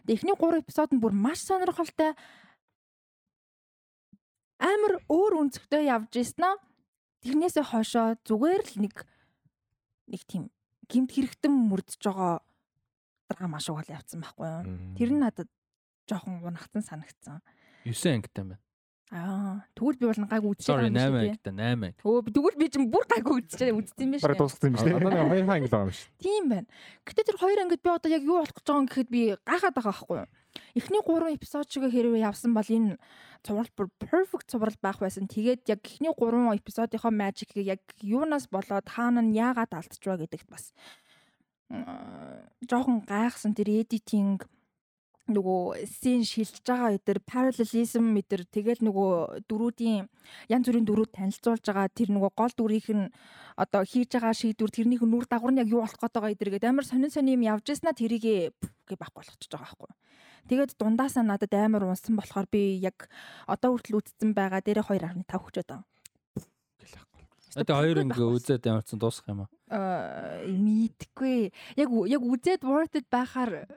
Тэгээ 0.07 0.17
эхний 0.17 0.37
3 0.39 0.63
эпизод 0.65 0.91
нь 0.95 1.03
бүр 1.03 1.13
маш 1.13 1.45
сонирхолтой 1.45 2.17
амар 4.57 5.03
өөр 5.11 5.33
өнцгтэй 5.43 5.91
явж 5.91 6.17
ийсэн 6.17 6.49
аа. 6.49 6.57
Тэрнээсээ 7.27 7.65
хойшоо 7.71 8.17
зүгээр 8.25 8.63
л 8.73 8.77
нэг 8.87 8.95
нэг 10.09 10.23
тийм 10.25 10.49
гимт 10.93 11.11
хэрэгтэн 11.17 11.53
мөрдөж 11.73 11.97
байгаа 12.05 12.45
драма 13.33 13.61
шиг 13.65 13.81
бол 13.81 13.89
явцсан 13.89 14.21
байхгүй 14.21 14.45
юу. 14.45 14.63
Тэр 15.01 15.11
нь 15.17 15.21
надад 15.25 15.49
жоохон 16.05 16.45
унагцсан 16.45 16.85
санагдсан. 16.85 17.41
9 17.89 18.21
ангитай 18.21 18.45
байна. 18.45 18.61
Аа, 19.13 19.65
тэгвэл 19.77 19.99
би 20.01 20.07
бол 20.09 20.29
гайг 20.29 20.45
үзчихсэн 20.45 20.89
шиг. 20.89 20.97
8 20.97 21.17
ангитай, 21.17 21.53
8 21.53 21.85
анги. 21.85 21.97
Өө 22.01 22.33
тэгвэл 22.33 22.57
би 22.61 22.69
чинь 22.73 22.89
бүр 22.93 23.05
гайг 23.09 23.29
үзчихээ 23.29 23.77
үзсэн 23.77 24.05
юм 24.05 24.13
биш. 24.17 24.25
Бараг 24.25 24.41
дууссан 24.41 24.73
юм. 24.73 24.81
Одоо 24.81 25.13
нэг 25.13 25.45
2 25.45 25.53
анги 25.53 25.69
л 25.69 25.73
байгаа 25.73 25.89
юм 25.89 25.93
шүү. 25.93 26.09
Тийм 26.17 26.45
байна. 26.49 26.69
Гэтэ 27.05 27.21
тэр 27.29 27.37
2 27.37 27.61
ангид 27.65 27.83
би 27.85 27.91
одоо 27.93 28.09
яг 28.13 28.23
юу 28.25 28.41
болох 28.41 28.57
гэж 28.57 28.65
байгаа 28.65 28.81
юм 28.81 28.89
гэхэд 28.89 29.09
би 29.13 29.23
гайхаад 29.45 29.75
байгаа 29.77 29.93
байхгүй 29.93 30.17
юу. 30.17 30.29
Эхний 30.75 31.03
3 31.05 31.37
эпизод 31.37 31.67
шиг 31.71 31.89
хэрвээ 31.89 32.29
явсан 32.29 32.53
бол 32.55 32.69
энэ 32.69 32.99
цуврал 33.45 33.73
бүр 33.77 33.89
perfect 34.01 34.49
цуврал 34.53 34.79
байх 34.81 34.99
байсан. 35.01 35.29
Тэгээд 35.29 35.69
яг 35.69 35.81
эхний 35.85 36.13
3 36.13 36.59
эпизодынхоо 36.61 37.13
magic-ийг 37.13 37.67
яг 37.79 37.83
юунаас 38.01 38.47
болоод 38.53 38.87
хаана 38.89 39.21
нь 39.25 39.37
яагаад 39.37 39.73
алдчихваа 39.73 40.21
гэдэгт 40.21 40.49
бас 40.49 40.73
жоохон 42.69 43.01
гайхсан 43.09 43.57
тэр 43.57 43.69
editing 43.81 44.37
нөгөө 45.31 45.87
сцен 45.87 46.25
шилжиж 46.27 46.61
байгаа 46.67 46.99
өдр 46.99 47.19
parallelism 47.25 48.11
өдр 48.21 48.43
тэгэл 48.45 48.83
нөгөө 48.83 49.47
дөрүүдийн 49.49 50.11
янз 50.53 50.67
бүрийн 50.67 50.87
дөрүүд 50.89 51.13
танилцуулж 51.17 51.63
байгаа 51.63 51.89
тэр 51.95 52.11
нөгөө 52.13 52.33
гол 52.37 52.53
дүрийнх 52.59 52.91
нь 52.91 53.07
одоо 53.57 53.83
хийж 53.87 54.11
байгаа 54.19 54.35
шийдвэр 54.35 54.75
тэрнийх 54.75 55.03
нүр 55.07 55.25
дагавар 55.31 55.55
нь 55.55 55.63
яг 55.63 55.71
юу 55.71 55.81
болох 55.81 55.97
гээд 55.97 56.13
байгаа 56.13 56.35
өдр 56.35 56.49
гэдэг 56.53 56.69
амар 56.69 56.85
сонин 56.85 57.15
сонин 57.15 57.39
юм 57.39 57.47
явж 57.47 57.65
яснаа 57.71 57.95
тэрийг 57.95 58.53
гэ 58.85 58.95
бах 58.99 59.15
болгочихж 59.15 59.49
байгаа 59.55 59.71
байхгүй. 59.71 59.91
Тэгээд 60.51 60.75
дундаасаа 60.79 61.23
надад 61.23 61.55
амар 61.55 61.87
унсан 61.87 62.19
болохоор 62.19 62.47
би 62.51 62.79
яг 62.83 63.07
одоо 63.47 63.79
хүртэл 63.79 64.03
үтцсэн 64.03 64.35
байгаа 64.35 64.61
дээрээ 64.63 64.83
2.5 64.83 65.27
хүчээд 65.29 65.69
байгаа. 65.71 65.87
Тэгээ 67.53 67.79
хоёр 67.79 67.99
ингээ 68.09 68.29
үзээд 68.33 68.65
ямарсан 68.65 68.99
дуусах 68.99 69.29
юм 69.29 69.45
аа. 69.45 69.51
Аа 69.69 70.49
мэдгүй. 70.49 71.53
Яг 71.77 71.89
яг 72.09 72.23
үзээд 72.25 72.63
worth 72.65 72.97
it 72.97 73.07
байхаар 73.13 73.69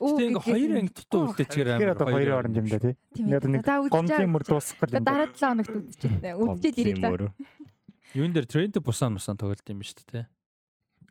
Тэгээ 0.00 0.28
ингээ 0.32 0.48
хоёр 0.48 0.70
анги 0.80 0.92
дутуу 0.96 1.20
үлдээчихээр 1.28 1.68
амар. 1.68 1.78
Тэгэхээр 1.78 1.94
одоо 2.00 2.08
хоёрын 2.08 2.38
оронд 2.40 2.56
юм 2.56 2.68
да 2.72 2.78
тий. 2.80 2.94
Нэг 3.20 3.64
гомдын 3.92 4.32
мөр 4.32 4.44
дуусах 4.48 4.80
юм. 4.88 5.04
Дараа 5.04 5.28
7 5.28 5.36
хоногт 5.36 5.74
үзчихээ. 5.76 6.32
Үзчихээд 6.40 6.80
ирээ 6.80 6.96
та. 7.04 7.28
Юун 8.16 8.32
дээр 8.32 8.48
тренд 8.48 8.74
бусан 8.80 9.14
бусан 9.20 9.36
тоглолт 9.36 9.68
юм 9.68 9.78
ба 9.78 9.84
шүү 9.84 10.08
дээ. 10.08 10.26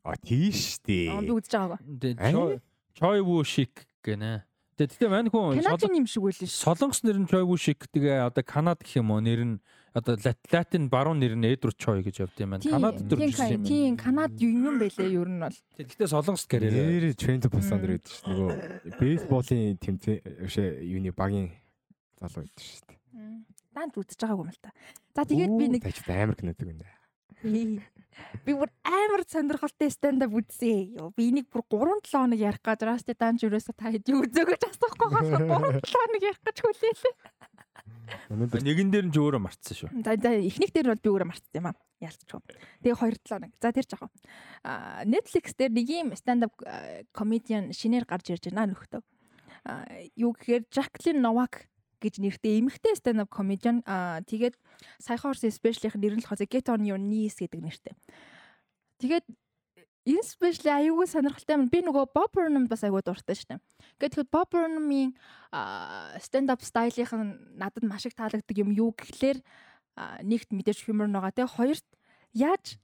А 0.01 0.17
тийш 0.17 0.81
дээ. 0.81 1.13
Аа 1.13 1.21
би 1.21 1.31
үзэж 1.37 1.53
байгаагаа. 1.53 2.59
Choi 2.97 3.21
Woo 3.21 3.45
Shik 3.45 3.85
гэнэ. 4.03 4.49
Тэгээ 4.79 5.11
мань 5.11 5.27
хүн 5.27 5.59
Канадын 5.59 5.99
юм 5.99 6.07
шиг 6.07 6.23
шүү. 6.23 6.47
Солонгос 6.47 7.03
нэр 7.03 7.19
нь 7.19 7.27
Choi 7.27 7.43
Woo 7.43 7.59
Shik 7.59 7.91
тэгээ 7.91 8.31
одоо 8.31 8.43
Канад 8.47 8.79
гэх 8.79 9.03
юм 9.03 9.11
уу 9.11 9.19
нэр 9.19 9.43
нь 9.43 9.55
одоо 9.91 10.15
латин 10.15 10.87
баруун 10.87 11.19
нэр 11.19 11.35
нь 11.35 11.43
Эдвард 11.51 11.75
Choi 11.75 11.99
гэж 11.99 12.23
явд 12.23 12.39
юм 12.39 12.55
байна. 12.55 12.63
Канад 12.63 12.95
төр 13.03 13.19
тийм 13.27 13.67
тийм 13.67 13.93
Канад 13.99 14.39
юм 14.39 14.63
юм 14.71 14.75
байлээ 14.79 15.19
ер 15.19 15.27
нь 15.27 15.43
бол. 15.43 15.57
Тэгтээ 15.75 16.07
солонгос 16.07 16.47
карьер. 16.47 16.71
Нэр 16.71 17.11
Trent 17.11 17.43
Bosander 17.51 17.99
гэдэг 17.99 18.07
чинь 18.07 18.31
нөгөө 18.31 18.51
бейсболын 19.03 19.75
тэмцээн 19.83 20.47
өшөө 20.47 20.67
юуны 20.79 21.11
багийн 21.11 21.51
залуу 22.23 22.47
гэдэг 22.47 22.63
шүү 22.63 22.83
дээ. 22.87 22.99
Даанч 23.75 23.93
үзэж 23.99 24.15
байгаагүй 24.15 24.47
юм 24.47 24.53
л 24.55 24.63
та. 24.63 24.71
За 25.11 25.27
тэгээд 25.27 25.51
би 25.59 25.65
нэг 25.75 25.83
амар 26.07 26.39
кинодаг 26.39 26.67
юм 26.71 26.79
даа. 26.79 26.95
Би 28.45 28.55
бүр 28.55 28.69
амар 28.83 29.23
сонирхолтой 29.27 29.91
stand 29.93 30.23
up 30.25 30.33
үзсэн. 30.33 30.95
Йоо 30.97 31.11
би 31.15 31.29
энийг 31.29 31.49
бүр 31.51 31.63
3 31.67 31.99
7 32.05 32.15
хоног 32.15 32.39
ярих 32.39 32.61
гэж 32.63 32.85
Rusty 32.87 33.13
Dunge 33.15 33.45
юусаа 33.45 33.75
та 33.75 33.91
хэд 33.91 34.09
үзөөгөөч 34.09 34.63
асуухгүй 34.69 35.09
болохоор 35.13 35.43
3 35.49 35.85
7 35.85 35.97
хоног 35.97 36.23
ярих 36.23 36.41
гэж 36.45 36.57
хүлээлээ. 36.63 37.15
Нэгэн 38.29 38.89
дээр 38.89 39.05
нь 39.09 39.13
ч 39.13 39.17
өөрөө 39.21 39.41
мартсан 39.41 39.75
шүү. 39.77 39.89
За 40.01 40.17
за 40.17 40.29
эхнийх 40.33 40.73
дээр 40.73 40.93
бол 40.93 41.03
би 41.03 41.09
өөрөө 41.09 41.29
мартсан 41.29 41.57
юм 41.57 41.69
аа. 41.69 41.77
Ялцчихв. 42.01 42.41
Тэгээ 42.81 42.97
2 42.97 43.21
7 43.21 43.29
хоног. 43.29 43.51
За 43.61 43.69
тэр 43.73 43.85
жахав. 43.85 44.11
А 44.63 45.05
Netflix 45.05 45.53
дээр 45.57 45.71
нэг 45.73 45.87
юм 45.89 46.09
stand 46.17 46.45
up 46.45 46.55
comedian 47.13 47.69
шинээр 47.73 48.05
гарч 48.09 48.33
ирж 48.33 48.49
байна 48.49 48.73
нөхдөв. 48.73 49.01
А 49.65 49.85
юу 50.15 50.33
гэхээр 50.33 50.69
Jacqueline 50.73 51.21
Novak 51.21 51.69
гэж 51.99 52.19
нэртэй 52.23 52.59
эмэгтэй 52.63 52.95
stand 52.95 53.21
up 53.21 53.29
comedian 53.29 53.83
аа 53.85 54.23
тэгээд 54.23 54.55
саяхан 54.99 55.35
орсон 55.35 55.51
special-ийн 55.51 55.99
нэр 55.99 56.15
нь 56.17 56.23
л 56.23 56.27
хоо 56.27 56.39
Get 56.39 56.71
on 56.71 56.87
your 56.87 56.99
knees 56.99 57.37
гэдэг 57.37 57.59
нэртэй. 57.59 57.93
Тэгээд 59.03 59.25
энэ 60.09 60.25
special 60.25 60.67
аюулгүй 60.73 61.07
сонирхолтой 61.07 61.55
юм. 61.59 61.69
Би 61.69 61.79
нөгөө 61.83 62.09
Bob 62.15 62.31
Burnham 62.33 62.65
бас 62.71 62.83
аюул 62.83 63.03
дуртай 63.03 63.35
шнэ. 63.35 63.59
Гэхдээ 63.99 64.31
Bob 64.31 64.49
Burnham-ийн 64.49 65.13
stand 66.23 66.49
up 66.49 66.63
style-ийн 66.63 67.59
надад 67.59 67.83
маш 67.83 68.07
их 68.07 68.15
таалагддаг 68.15 68.57
юм 68.57 68.71
юу 68.73 68.95
гэхлээр 68.95 69.43
нэгт 70.23 70.49
мэдээж 70.55 70.87
humor 70.87 71.11
байгаа 71.11 71.35
те 71.35 71.43
хоёрт 71.45 71.85
яаж 72.33 72.79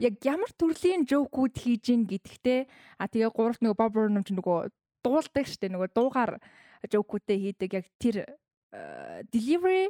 яг 0.00 0.14
ямар 0.22 0.50
төрлийн 0.54 1.08
жоокууд 1.08 1.54
хийж 1.56 1.90
ин 1.90 2.06
гэдэгтэй 2.06 2.68
а 3.00 3.08
тэгээ 3.08 3.32
гуравт 3.32 3.60
нөгөө 3.64 3.78
Bob 3.80 3.92
Burnham 3.96 4.24
ч 4.24 4.32
нөгөө 4.36 4.70
дуулдаг 5.02 5.46
штэ 5.48 5.72
нөгөө 5.72 5.88
дуугаар 5.96 6.38
жоокуудээ 6.84 7.38
хийдэг 7.38 7.70
яг 7.72 7.86
тэр 7.98 8.26
э, 8.72 9.22
delivery 9.32 9.88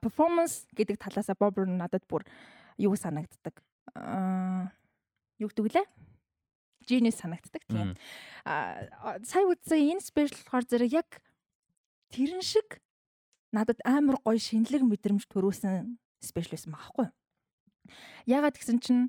performance 0.00 0.68
гэдэг 0.76 1.00
талаасаа 1.00 1.36
Бобер 1.40 1.64
надад 1.64 2.04
бүр 2.04 2.24
юу 2.76 2.96
санагддаг. 2.96 3.64
Аа 3.96 4.68
юу 5.40 5.48
гэдэг 5.48 5.72
лээ? 5.72 5.86
Genius 6.84 7.16
санагддаг 7.16 7.64
тийм. 7.64 7.96
Аа 8.44 9.18
сая 9.24 9.48
үзсэн 9.48 9.96
энэ 9.96 10.04
special 10.04 10.36
болохоор 10.44 10.68
зэрэг 10.68 10.92
яг 10.92 11.08
тэрэн 12.12 12.44
шиг 12.44 12.84
надад 13.56 13.80
амар 13.88 14.20
гоё 14.20 14.36
шинэлэг 14.36 14.84
мэдрэмж 14.84 15.24
төрүүлсэн 15.32 15.96
special 16.20 16.52
байсан 16.52 16.72
байхгүй 16.76 17.08
юу? 17.08 17.14
Ягаад 18.28 18.60
гэсэн 18.60 18.80
чинь 18.84 19.08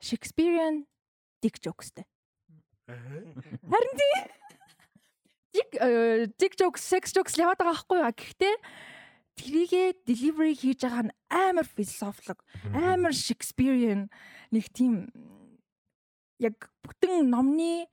Shakespearean 0.00 0.84
dick 1.40 1.56
jokesтэй. 1.56 2.04
Харин 2.86 3.94
тийм 3.96 4.28
dick 5.56 5.70
э, 5.80 6.28
dick 6.36 6.54
jokes, 6.60 6.84
sex 6.84 7.16
jokes 7.16 7.40
яваад 7.40 7.56
байгаа 7.56 7.72
байхгүй 7.72 7.96
юу? 8.04 8.12
Гэхдээ 8.12 8.54
тэрийгэ 9.40 9.82
delivery 10.04 10.52
хийж 10.52 10.84
байгаа 10.84 11.08
нь 11.08 11.16
амар 11.32 11.64
философик, 11.64 12.44
амар 12.72 13.16
Shakespearean 13.16 14.12
нэг 14.52 14.68
тийм 14.72 15.08
яг 16.40 16.68
бүтэн 16.84 17.28
номны 17.32 17.88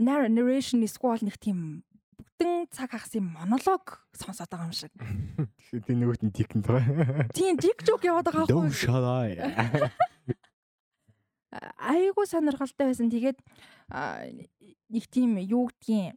narration 0.00 0.84
эсвэл 0.84 1.24
нэг 1.24 1.36
тийм 1.40 1.84
бүтэн 2.16 2.68
цаг 2.72 2.90
хагасын 2.92 3.22
монолог 3.22 4.02
сонсоод 4.16 4.50
байгаа 4.50 4.68
юм 4.68 4.76
шиг. 4.76 4.92
Тэгэхээр 4.96 5.84
тийм 5.86 5.98
нөгөөт 6.02 6.22
нь 6.26 6.32
dick 6.34 6.52
байгаа. 6.58 7.28
Тийм 7.32 7.56
dick 7.56 7.84
joke 7.86 8.04
яваад 8.04 8.26
байгаа 8.28 8.48
байхгүй. 8.48 8.72
Айгуу 11.78 12.24
сонирхолтой 12.26 12.90
байсан. 12.90 13.12
Тэгээд 13.12 13.38
нэг 14.88 15.04
тийм 15.12 15.36
юу 15.38 15.68
гэдгийг 15.68 16.16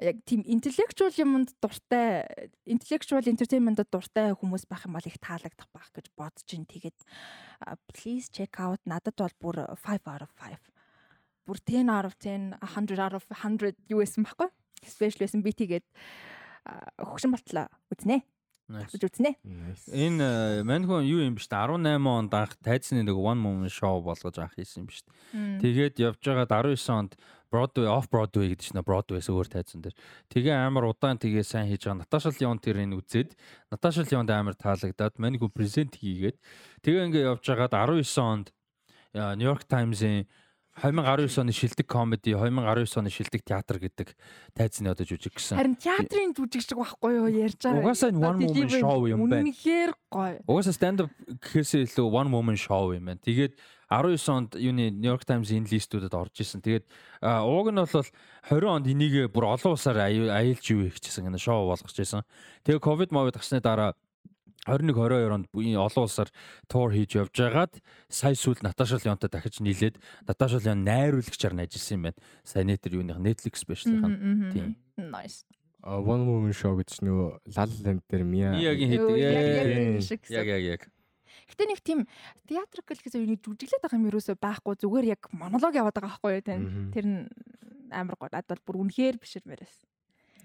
яг 0.00 0.16
тийм 0.24 0.42
intellectual 0.48 1.12
юмд 1.20 1.52
дуртай 1.60 2.24
intellectual 2.64 3.24
entertainment-д 3.28 3.84
дуртай 3.92 4.32
хүмүүс 4.32 4.64
байх 4.70 4.86
юм 4.88 4.96
бол 4.96 5.06
их 5.06 5.20
таалагдах 5.20 5.68
байх 5.72 5.88
гэж 5.92 6.08
бодож 6.16 6.48
ин 6.56 6.64
тэгээд 6.64 6.96
please 7.92 8.32
check 8.32 8.56
out. 8.60 8.80
Надад 8.88 9.16
бол 9.20 9.36
бүр 9.40 9.56
5 9.76 10.08
out 10.08 10.24
of 10.24 10.32
5 10.36 10.56
бүр 11.46 11.58
10 11.64 11.92
out 11.92 12.08
of 12.08 12.16
10 12.18 12.56
100 12.60 12.98
out 12.98 13.14
of 13.14 13.24
100 13.28 13.76
юу 13.92 14.00
байсан 14.00 14.24
байхгүй? 14.24 14.48
Special 14.84 15.20
байсан 15.26 15.44
би 15.44 15.52
тэгээд 15.52 15.86
хөгшин 17.00 17.36
болтлоо. 17.36 17.68
Үзнэ 17.92 18.24
Авч 18.70 19.02
үзнэ. 19.02 19.34
Энэ 19.90 20.62
маньхун 20.62 21.02
юу 21.02 21.26
юм 21.26 21.34
биш 21.34 21.50
та 21.50 21.66
18 21.66 22.06
онд 22.06 22.32
анх 22.34 22.54
тайзны 22.62 23.02
нэг 23.02 23.18
one 23.18 23.42
moment 23.42 23.74
show 23.74 23.98
болгож 23.98 24.38
анх 24.38 24.54
хийсэн 24.54 24.86
юм 24.86 24.86
биш. 24.86 25.02
Тэгээд 25.34 25.98
явж 25.98 26.22
байгаад 26.22 26.54
19 26.54 26.78
онд 26.94 27.12
Broadway 27.50 27.90
off 27.90 28.06
Broadway 28.06 28.54
гэдэг 28.54 28.62
чинь 28.62 28.86
Broadway-с 28.86 29.26
өөр 29.26 29.50
тайзан 29.50 29.82
дээр. 29.82 29.98
Тэгээ 30.30 30.54
амар 30.54 30.86
удаан 30.86 31.18
тэгээ 31.18 31.42
сайн 31.42 31.66
хийж 31.66 31.82
байгаа. 31.90 32.06
Наташа 32.06 32.30
Леон 32.30 32.62
тэр 32.62 32.78
энэ 32.86 32.94
үзээд 32.94 33.34
Наташа 33.74 34.06
Леонд 34.06 34.30
амар 34.30 34.54
таалагдаад 34.54 35.18
манайг 35.18 35.42
презент 35.50 35.98
хийгээд 35.98 36.38
тэгээ 36.86 37.06
ингээ 37.10 37.26
явж 37.26 37.42
байгаад 37.42 37.74
19 37.74 38.06
онд 38.22 38.54
New 39.10 39.46
York 39.50 39.66
Times-ийн 39.66 40.30
2019 40.78 41.42
оны 41.42 41.52
шилдэг 41.52 41.86
комеди 41.86 42.32
2019 42.32 42.98
оны 43.02 43.10
шилдэг 43.10 43.42
театр 43.42 43.78
гэдэг 43.82 44.14
тайзны 44.54 44.88
одоо 44.88 45.04
жүжиг 45.04 45.34
гэсэн. 45.34 45.58
Харин 45.58 45.74
театрын 45.74 46.30
жүжигчг 46.32 46.78
байхгүй 46.78 47.18
юу 47.18 47.26
ярьж 47.26 47.58
байгаа. 47.58 47.82
Угаасаа 47.82 48.14
one 48.14 48.46
woman 48.46 48.70
show 48.70 48.98
юм 49.10 49.26
байна. 49.26 49.50
Үнэхээр 49.50 49.90
гоё. 50.08 50.38
Угаасаа 50.46 50.72
stand 50.78 51.04
up 51.04 51.10
гэхээс 51.42 51.74
илүү 51.90 52.06
one 52.06 52.30
woman 52.30 52.56
show 52.56 52.94
юм 52.94 53.10
байна. 53.10 53.20
Тэгээд 53.20 53.58
19 53.90 54.30
онд 54.30 54.50
юуны 54.54 54.94
New 54.94 55.10
York 55.10 55.26
Times 55.26 55.50
энэ 55.50 55.66
листүүдэд 55.66 56.14
орж 56.14 56.38
исэн. 56.38 56.62
Тэгээд 56.62 56.86
ууг 57.26 57.74
нь 57.74 57.82
бол 57.82 57.90
20 57.90 58.70
онд 58.70 58.86
энийг 58.86 59.34
бүр 59.34 59.50
олон 59.58 59.74
улсаар 59.74 60.06
аялж 60.06 60.64
юу 60.70 60.86
хийчихсэн 60.86 61.26
гэнэ 61.26 61.42
шоу 61.42 61.66
болгож 61.66 61.90
байсан. 61.90 62.22
Тэгээд 62.62 62.86
ковид 62.86 63.10
мовид 63.10 63.34
гарсны 63.34 63.58
дараа 63.58 63.98
21 64.66 64.92
22 64.92 65.32
онд 65.32 65.46
олон 65.54 66.04
улсаар 66.04 66.28
тур 66.68 66.92
хийж 66.92 67.16
явж 67.16 67.32
байгаад 67.32 67.72
сая 68.08 68.36
сүүл 68.36 68.60
Наташа 68.60 69.00
Леонтой 69.00 69.30
дахиж 69.32 69.60
нийлээд 69.64 69.96
Наташа 70.28 70.60
Леон 70.60 70.84
найруулагчаар 70.84 71.56
ажилласан 71.56 71.96
юм 71.96 72.02
байна. 72.08 72.20
Сая 72.44 72.64
нэтер 72.64 72.92
юуных 73.00 73.16
Netflix 73.16 73.64
спешиалын. 73.64 74.52
Тийм. 74.52 74.76
Nice. 75.00 75.48
One 75.80 76.28
Woman 76.28 76.52
Show 76.52 76.76
гэж 76.76 77.00
нөгөө 77.00 77.56
Lal 77.56 77.70
Land 77.80 78.04
дээр 78.04 78.24
Мия 78.28 78.52
Миягийн 78.52 78.90
хийдэг. 78.92 80.28
Яг 80.28 80.46
яг 80.46 80.60
яг. 80.60 80.82
Гэтэ 81.48 81.64
нэг 81.64 81.80
тийм 81.80 82.04
театрикл 82.44 83.00
гэсэн 83.00 83.24
үнийг 83.24 83.40
жүжиглээд 83.40 83.80
байгаа 83.80 83.96
юм 83.96 84.08
ерөөсөө 84.12 84.36
байхгүй 84.36 84.76
зүгээр 84.76 85.06
яг 85.16 85.24
монолог 85.32 85.72
яваад 85.72 85.96
байгаа 85.96 86.20
байхгүй 86.20 86.36
юу 86.36 86.44
тань. 86.44 86.92
Тэр 86.92 87.06
нь 87.08 87.20
амар 87.88 88.20
гоо 88.20 88.28
надад 88.28 88.60
бүр 88.60 88.84
үнэхээр 88.84 89.16
бишэрмээрээс. 89.16 89.76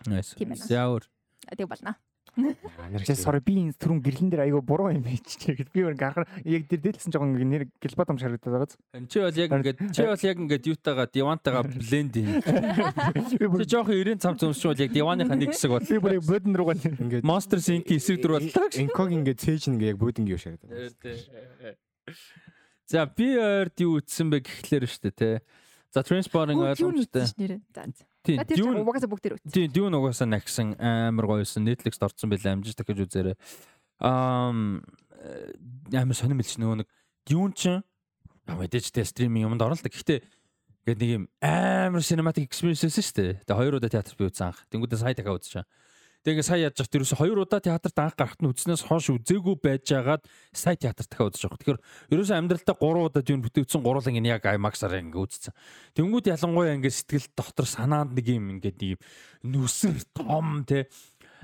Nice. 0.07 0.39
Яавар. 0.71 1.03
Тэг 1.51 1.67
болно. 1.67 1.99
Чи 2.35 3.15
sorry 3.15 3.39
би 3.39 3.55
энэ 3.55 3.77
түрүүн 3.79 4.01
гэрлэн 4.03 4.29
дээр 4.31 4.43
айгаа 4.43 4.59
буруу 4.59 4.91
юм 4.91 5.07
хийчихээ 5.07 5.55
гэж 5.55 5.67
би 5.71 5.87
өөр 5.87 5.95
гарахаар 5.95 6.27
яг 6.43 6.67
тэр 6.67 6.81
дээдлсэн 6.83 7.15
жоохон 7.15 7.31
нэр 7.39 7.71
гэлбатам 7.79 8.19
шарагдаад 8.19 8.75
байгаа. 8.75 9.07
Чи 9.07 9.23
бол 9.23 9.39
яг 9.39 9.49
ингээд 9.55 9.79
чи 9.95 10.03
бол 10.03 10.25
яг 10.27 10.37
ингээд 10.43 10.67
юутаага 10.67 11.07
дивантайгаа 11.07 11.63
бленд 11.63 12.15
юм. 12.19 12.27
Чи 13.31 13.69
жоохон 13.71 13.95
90 13.95 14.19
цамц 14.19 14.43
өмсч 14.43 14.63
бол 14.67 14.83
яг 14.83 14.91
диваныхаа 14.91 15.37
нэг 15.39 15.55
хэсэг 15.55 15.71
бол. 15.71 15.87
Би 15.87 15.95
бүр 16.03 16.19
бодон 16.19 16.53
руугаа 16.59 16.75
ингээд 16.75 17.23
Monster 17.23 17.63
Sync 17.63 17.87
эсрэг 17.87 18.19
дүр 18.19 18.35
боллоо. 18.35 18.67
Инког 18.83 19.09
ингээд 19.15 19.39
цээж 19.39 19.71
нэг 19.71 19.95
яг 19.95 19.97
бөөдөнгөө 20.03 20.35
шарагдаад. 20.35 21.79
За 22.85 23.07
би 23.07 23.31
ойрд 23.39 23.79
юу 23.81 24.03
ütсэн 24.03 24.29
бэ 24.29 24.43
гэхлээр 24.43 24.85
штэ 24.85 25.11
те. 25.15 25.29
За 25.89 26.03
Transporting 26.03 26.59
ойлгомжтой. 26.59 27.31
Тийм. 28.25 28.41
Дune 28.49 28.81
угаасаа 28.81 29.09
бүгд 29.09 29.37
үт. 29.37 29.45
Тийм, 29.53 29.69
Dune 29.71 29.97
угаасаа 30.01 30.25
нагсан 30.25 30.73
амар 30.81 31.29
гоёсэн. 31.29 31.63
Netflix-д 31.63 32.09
орсон 32.09 32.33
байлаа 32.33 32.57
амжиж 32.57 32.73
дахиж 32.75 33.05
үзээрэй. 33.05 33.37
Аа 34.01 34.49
амар 35.93 36.17
сонирм 36.17 36.41
билч 36.41 36.57
нөгөө 36.57 36.81
нэг 36.81 36.89
Dune 37.29 37.53
чинь 37.53 37.85
мэдээж 38.49 38.93
тэ 38.93 39.05
стриминг 39.05 39.49
юмд 39.49 39.61
орно 39.61 39.77
л 39.77 39.81
да. 39.81 39.89
Гэхдээ 39.89 40.19
ингээд 40.85 41.01
нэг 41.01 41.11
юм 41.17 41.23
амар 41.41 42.03
cinematic 42.05 42.45
experience 42.45 42.85
байсан 42.85 43.01
шүү 43.01 43.17
дээ. 43.17 43.31
Тэгээ 43.45 43.57
хоёр 43.57 43.77
удаа 43.77 43.89
театр 43.89 44.13
би 44.17 44.29
үзсэн 44.29 44.53
анх. 44.53 44.61
Тэнгүүдээ 44.69 44.99
сая 45.01 45.17
дахиад 45.17 45.41
үзчихээн. 45.41 45.69
Тэгээ 46.25 46.41
сая 46.41 46.65
яаж 46.65 46.81
яхад 46.81 46.97
ерөөсө 46.97 47.21
хоёр 47.21 47.45
удаа 47.45 47.61
театрт 47.61 48.01
анх 48.01 48.17
гарахт 48.17 48.41
нь 48.41 48.49
үзснээс 48.49 48.89
хойш 48.89 49.13
үзээгүй 49.13 49.61
байжгаад 49.61 50.25
сая 50.49 50.73
театрт 50.73 51.05
дахиад 51.05 51.37
үзэж 51.37 51.45
байгаа. 51.45 51.77
Тэгэхээр 51.77 51.79
ерөөсө 52.17 52.33
амьдралдаа 52.33 52.75
3 52.81 53.05
удаа 53.05 53.21
юу 53.21 53.45
бүтээвсэн 53.45 53.81
гурлан 53.85 54.17
ингэ 54.17 54.33
яг 54.33 54.49
IMAX-аар 54.49 55.05
ингэ 55.05 55.21
үзсэн. 55.21 55.53
Тэнгүүд 55.93 56.33
ялангуяа 56.33 56.73
ингэ 56.81 56.89
сэтгэл 56.89 57.29
дотор 57.37 57.69
санаанд 57.69 58.17
нэг 58.17 58.25
юм 58.25 58.57
ингэ 58.57 58.73
нэг 58.73 58.97
нүсэр 59.45 60.01
том 60.17 60.65
те 60.65 60.89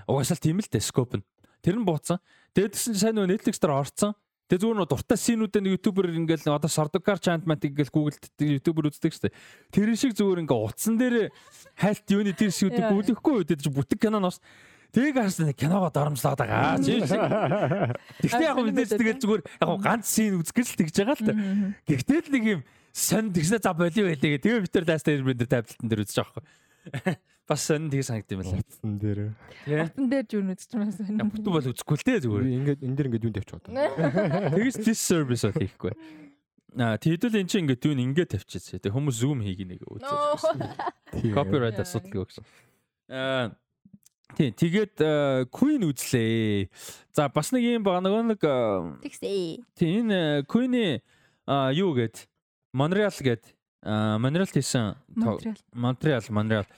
угаасаа 0.09 0.41
тийм 0.41 0.57
л 0.57 0.65
дээ 0.65 0.81
скоп 0.81 1.13
нь. 1.13 1.25
Тэр 1.61 1.77
нь 1.77 1.85
бууцсан. 1.85 2.17
Тэгээд 2.57 2.73
тэгсэн 2.73 2.97
чинь 2.97 3.01
сайн 3.05 3.15
нөгөө 3.21 3.37
Netflix 3.37 3.61
дээр 3.61 3.77
орцсон. 3.77 4.17
Тэгээ 4.51 4.67
зүгээр 4.67 4.79
нөө 4.83 4.89
дуртай 4.91 5.15
синүүдээ 5.15 5.61
нэг 5.63 5.73
ютубер 5.79 6.11
ингээл 6.11 6.51
одоо 6.51 6.67
Sardukar 6.67 7.15
Chantmatic 7.23 7.71
ингээл 7.71 7.95
Google-д 7.95 8.59
ютубер 8.59 8.91
үздэг 8.91 9.15
штэ. 9.15 9.31
Тэр 9.71 9.95
шиг 9.95 10.11
зүгээр 10.11 10.43
ингээ 10.43 10.59
утсан 10.59 10.99
дээр 10.99 11.31
хайлт 11.79 12.03
юуны 12.11 12.35
тэр 12.35 12.51
шүүдийг 12.51 12.83
гүйлэхгүй 12.91 13.47
үед 13.47 13.55
чи 13.55 13.71
бүтэг 13.71 14.03
киноноос 14.03 14.43
Тийг 14.91 15.15
харсан 15.15 15.55
киногоо 15.55 15.87
доромжлоод 15.87 16.35
байгаа. 16.35 16.75
Чи 16.83 16.99
шиг. 16.99 17.15
Гэхдээ 18.27 18.43
яг 18.43 18.59
мэдээж 18.59 18.91
тэгэл 18.91 19.23
зүгээр 19.23 19.41
яг 19.47 19.71
ганц 19.79 20.05
син 20.11 20.43
үзгэл 20.43 20.67
л 20.67 20.79
тэгж 20.83 20.95
байгаа 20.99 21.15
л 21.15 21.23
та. 21.23 21.33
Гэхдээ 21.87 22.19
л 22.27 22.31
нэг 22.35 22.43
юм 22.59 22.61
сонь 22.91 23.31
тэгснэ 23.31 23.63
за 23.63 23.71
болио 23.71 24.11
байлээ 24.11 24.35
гэ. 24.35 24.43
Тэгээ 24.43 24.63
битэр 24.67 24.83
last 24.83 25.07
airbender 25.07 25.47
таблетэн 25.47 25.87
дээр 25.87 26.03
үзэж 26.03 26.17
байгаа 26.19 26.43
байхгүй. 26.43 27.30
Бас 27.51 27.67
сонь 27.67 27.91
тийг 27.91 28.07
санагдсан 28.07 28.39
юм 28.39 28.43
байна. 28.47 28.63
Утсан 28.63 28.91
дээр. 28.95 29.19
Утсан 29.67 30.07
дээр 30.07 30.25
юу 30.31 30.43
үзэж 30.47 30.71
байгаа 30.71 30.95
сонь. 30.95 31.19
Бүтэн 31.19 31.51
бол 31.51 31.69
үзэхгүй 31.75 31.97
л 31.99 32.05
дээ 32.07 32.19
зүгээр. 32.23 32.47
Ингээд 32.47 32.81
энэ 32.87 32.95
дээр 32.95 33.07
ингээд 33.11 33.25
юунд 33.27 33.37
тавьчих 33.43 33.57
одоо. 33.59 33.71
Тэгээс 34.55 34.77
this 34.87 35.01
service 35.03 35.43
бол 35.43 35.59
хийхгүй. 35.59 35.93
Аа 36.79 36.95
тэгвэл 36.95 37.43
эн 37.43 37.51
чинь 37.51 37.67
ингээд 37.67 37.83
юу 37.83 37.99
ингээд 37.99 38.31
тавьчихсан. 38.39 38.79
Тэг 38.79 38.95
хүмүүс 38.95 39.19
zoom 39.19 39.43
хийгий 39.43 39.67
нэг 39.67 39.83
үзэж. 39.83 40.07
Copyright 41.35 41.75
асуудал 41.83 42.23
гэсэн. 42.23 42.47
Аа 43.11 43.51
Тийм 44.31 44.55
тэгээд 44.55 44.95
Queen 45.51 45.83
үзлээ. 45.83 46.71
За 47.11 47.27
бас 47.27 47.51
нэг 47.51 47.67
юм 47.67 47.83
байгаа 47.83 47.99
нөгөө 47.99 48.23
нэг 48.31 48.41
Тэгсээ. 49.03 49.59
Тийм 49.75 50.07
энэ 50.07 50.47
Queen-ийн 50.47 51.03
юу 51.75 51.91
гээд 51.91 52.31
Montreal 52.71 53.11
гээд 53.11 53.43
Монреал 53.81 54.45
хийсэн 54.45 54.93
Монреал 55.73 56.25
Монреал 56.29 56.69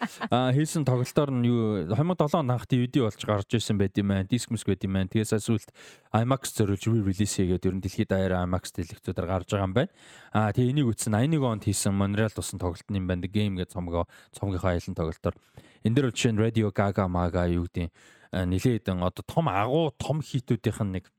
хийсэн 0.55 0.87
тоглолтоор 0.87 1.35
нь 1.35 1.51
юу 1.51 1.91
2007 1.91 2.39
онд 2.39 2.51
анх 2.55 2.63
DVD 2.63 3.03
болж 3.03 3.19
гарч 3.19 3.51
ирсэн 3.51 3.75
байт 3.75 3.99
юм 3.99 4.15
байна. 4.15 4.23
Диск 4.23 4.47
мс 4.55 4.63
байт 4.63 4.87
юм 4.87 4.95
байна. 4.95 5.11
Тэгээс 5.11 5.35
сүүлд 5.35 5.67
IMAX 6.15 6.55
зориулж 6.55 6.87
re-release 6.87 7.43
хийгээд 7.43 7.67
ер 7.67 7.75
нь 7.75 7.83
дэлхийд 7.83 8.07
даяар 8.07 8.47
IMAX 8.47 8.71
дэлгэцүүдээр 8.71 9.27
гарч 9.27 9.51
байгаа 9.51 9.67
юм 9.67 9.75
байна. 9.75 9.91
Аа 10.31 10.55
тэгээ 10.55 10.71
энийг 10.71 10.95
үтсэн 10.95 11.11
81 11.11 11.43
онд 11.43 11.63
хийсэн 11.67 11.91
Монреал 11.91 12.31
тусан 12.31 12.63
тоглолт 12.63 12.87
юм 12.87 13.03
байна. 13.03 13.27
Game 13.27 13.59
гэж 13.59 13.75
цомгоо 13.75 14.07
цомгийнхаа 14.31 14.79
аялын 14.79 14.95
тоглолтоор 14.95 15.35
энэ 15.83 15.95
дээр 15.99 16.15
жишээ 16.15 16.31
нь 16.31 16.39
Radio 16.39 16.71
Gaga 16.71 17.11
Maga 17.11 17.51
юу 17.51 17.67
гэдэг 17.67 17.91
нилээд 18.31 18.87
одоо 18.87 19.23
том 19.27 19.51
агуу 19.51 19.91
том 19.99 20.23
хитүүдийнх 20.23 20.79
нь 20.87 21.03
нэг 21.03 21.11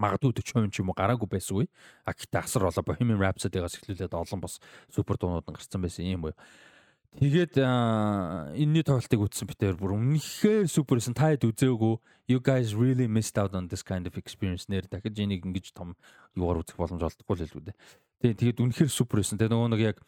магадгүй 0.00 0.32
40% 0.40 0.72
ч 0.72 0.80
юм 0.80 0.90
уу 0.90 0.96
гараагүй 0.96 1.28
байсгүй. 1.28 1.68
А 2.08 2.16
гэхдээ 2.16 2.40
асар 2.40 2.64
болоо 2.64 2.82
Bohemian 2.82 3.20
Rhapsody-гаас 3.20 3.76
эхлүүлээд 3.76 4.16
олон 4.16 4.40
бас 4.40 4.58
супер 4.88 5.20
дуунууд 5.20 5.44
гарсан 5.44 5.84
байсан 5.84 6.08
юм 6.08 6.32
уу. 6.32 6.34
Тэгээд 7.10 7.58
энэний 7.58 8.86
тоглолтыг 8.86 9.18
үзсэн 9.18 9.50
битээр 9.50 9.74
бүр 9.74 9.98
үнэхээр 9.98 10.70
суперсэн 10.70 11.10
та 11.10 11.34
хэд 11.34 11.42
үзээгүй 11.42 11.98
you 12.30 12.38
guys 12.38 12.70
really 12.78 13.10
missed 13.10 13.34
out 13.34 13.50
on 13.50 13.66
this 13.66 13.82
kind 13.82 14.06
of 14.06 14.14
experience 14.14 14.70
нэр 14.70 14.86
дахиж 14.86 15.18
энийг 15.18 15.42
ингэж 15.42 15.74
том 15.74 15.98
юугаар 16.38 16.62
үзэх 16.62 16.78
боломж 16.78 17.02
олдохгүй 17.02 17.34
л 17.34 17.42
хэлбүү 17.42 17.62
дээ. 17.66 17.76
Тэгээд 18.22 18.38
тэгээд 18.38 18.62
үнэхээр 18.62 18.90
суперсэн. 18.94 19.42
Тэгээд 19.42 19.50
нөгөө 19.50 19.70
нэг 19.74 19.82
яг 19.90 19.98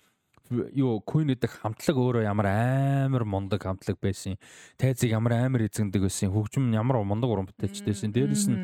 юу 0.51 1.01
Queen-ийн 1.07 1.39
хамтлаг 1.39 1.97
өөрөө 1.97 2.23
ямар 2.27 2.47
амар 2.51 3.25
мундаг 3.25 3.63
хамтлаг 3.63 3.97
байсан. 4.03 4.37
Тайзыг 4.77 5.13
ямар 5.13 5.47
амар 5.47 5.65
эзэгдэг 5.69 6.03
байсан. 6.03 6.33
Хөгжим 6.33 6.73
ямар 6.75 7.03
мундаг 7.05 7.31
уран 7.31 7.49
бүтээлчтэйсэн. 7.49 8.13
Дээрээс 8.13 8.47
нь 8.51 8.59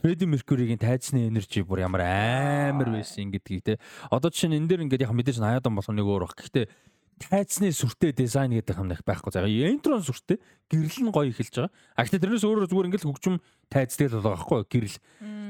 Freddie 0.00 0.30
Mercury-гийн 0.30 0.80
тайзны 0.80 1.28
энержи 1.28 1.64
бүр 1.66 1.84
ямар 1.84 2.04
амар 2.06 2.88
байсан 2.94 3.28
гэдгийг 3.32 3.62
те. 3.64 3.78
Одоо 4.10 4.30
жишээ 4.30 4.54
нь 4.54 4.58
энэ 4.62 4.68
дээр 4.68 4.84
ингээд 4.88 5.04
яг 5.04 5.12
мэдээж 5.12 5.38
80-аад 5.42 5.66
он 5.68 5.76
болох 5.76 5.92
нэг 5.92 6.06
өөр 6.06 6.24
баг. 6.28 6.38
Гэхдээ 6.38 6.66
тайцны 7.18 7.70
сүртэй 7.70 8.12
дизайн 8.12 8.52
гэдэг 8.52 8.78
их 8.92 9.02
байхгүй. 9.06 9.30
За 9.32 9.46
интрон 9.46 10.02
сүртэй 10.02 10.38
гэрэл 10.70 11.00
нь 11.06 11.12
гоё 11.14 11.30
эхэлж 11.30 11.54
байгаа. 11.54 11.72
А 11.94 12.02
гэхдээ 12.02 12.20
тэрнээс 12.20 12.44
өөрөө 12.44 12.68
зүгээр 12.68 12.88
ингээл 12.90 13.08
хөгжим 13.08 13.36
тайцтай 13.70 14.08
л 14.10 14.18
байгаа 14.18 14.34
байхгүй 14.34 14.62
гэрэл. 14.68 14.98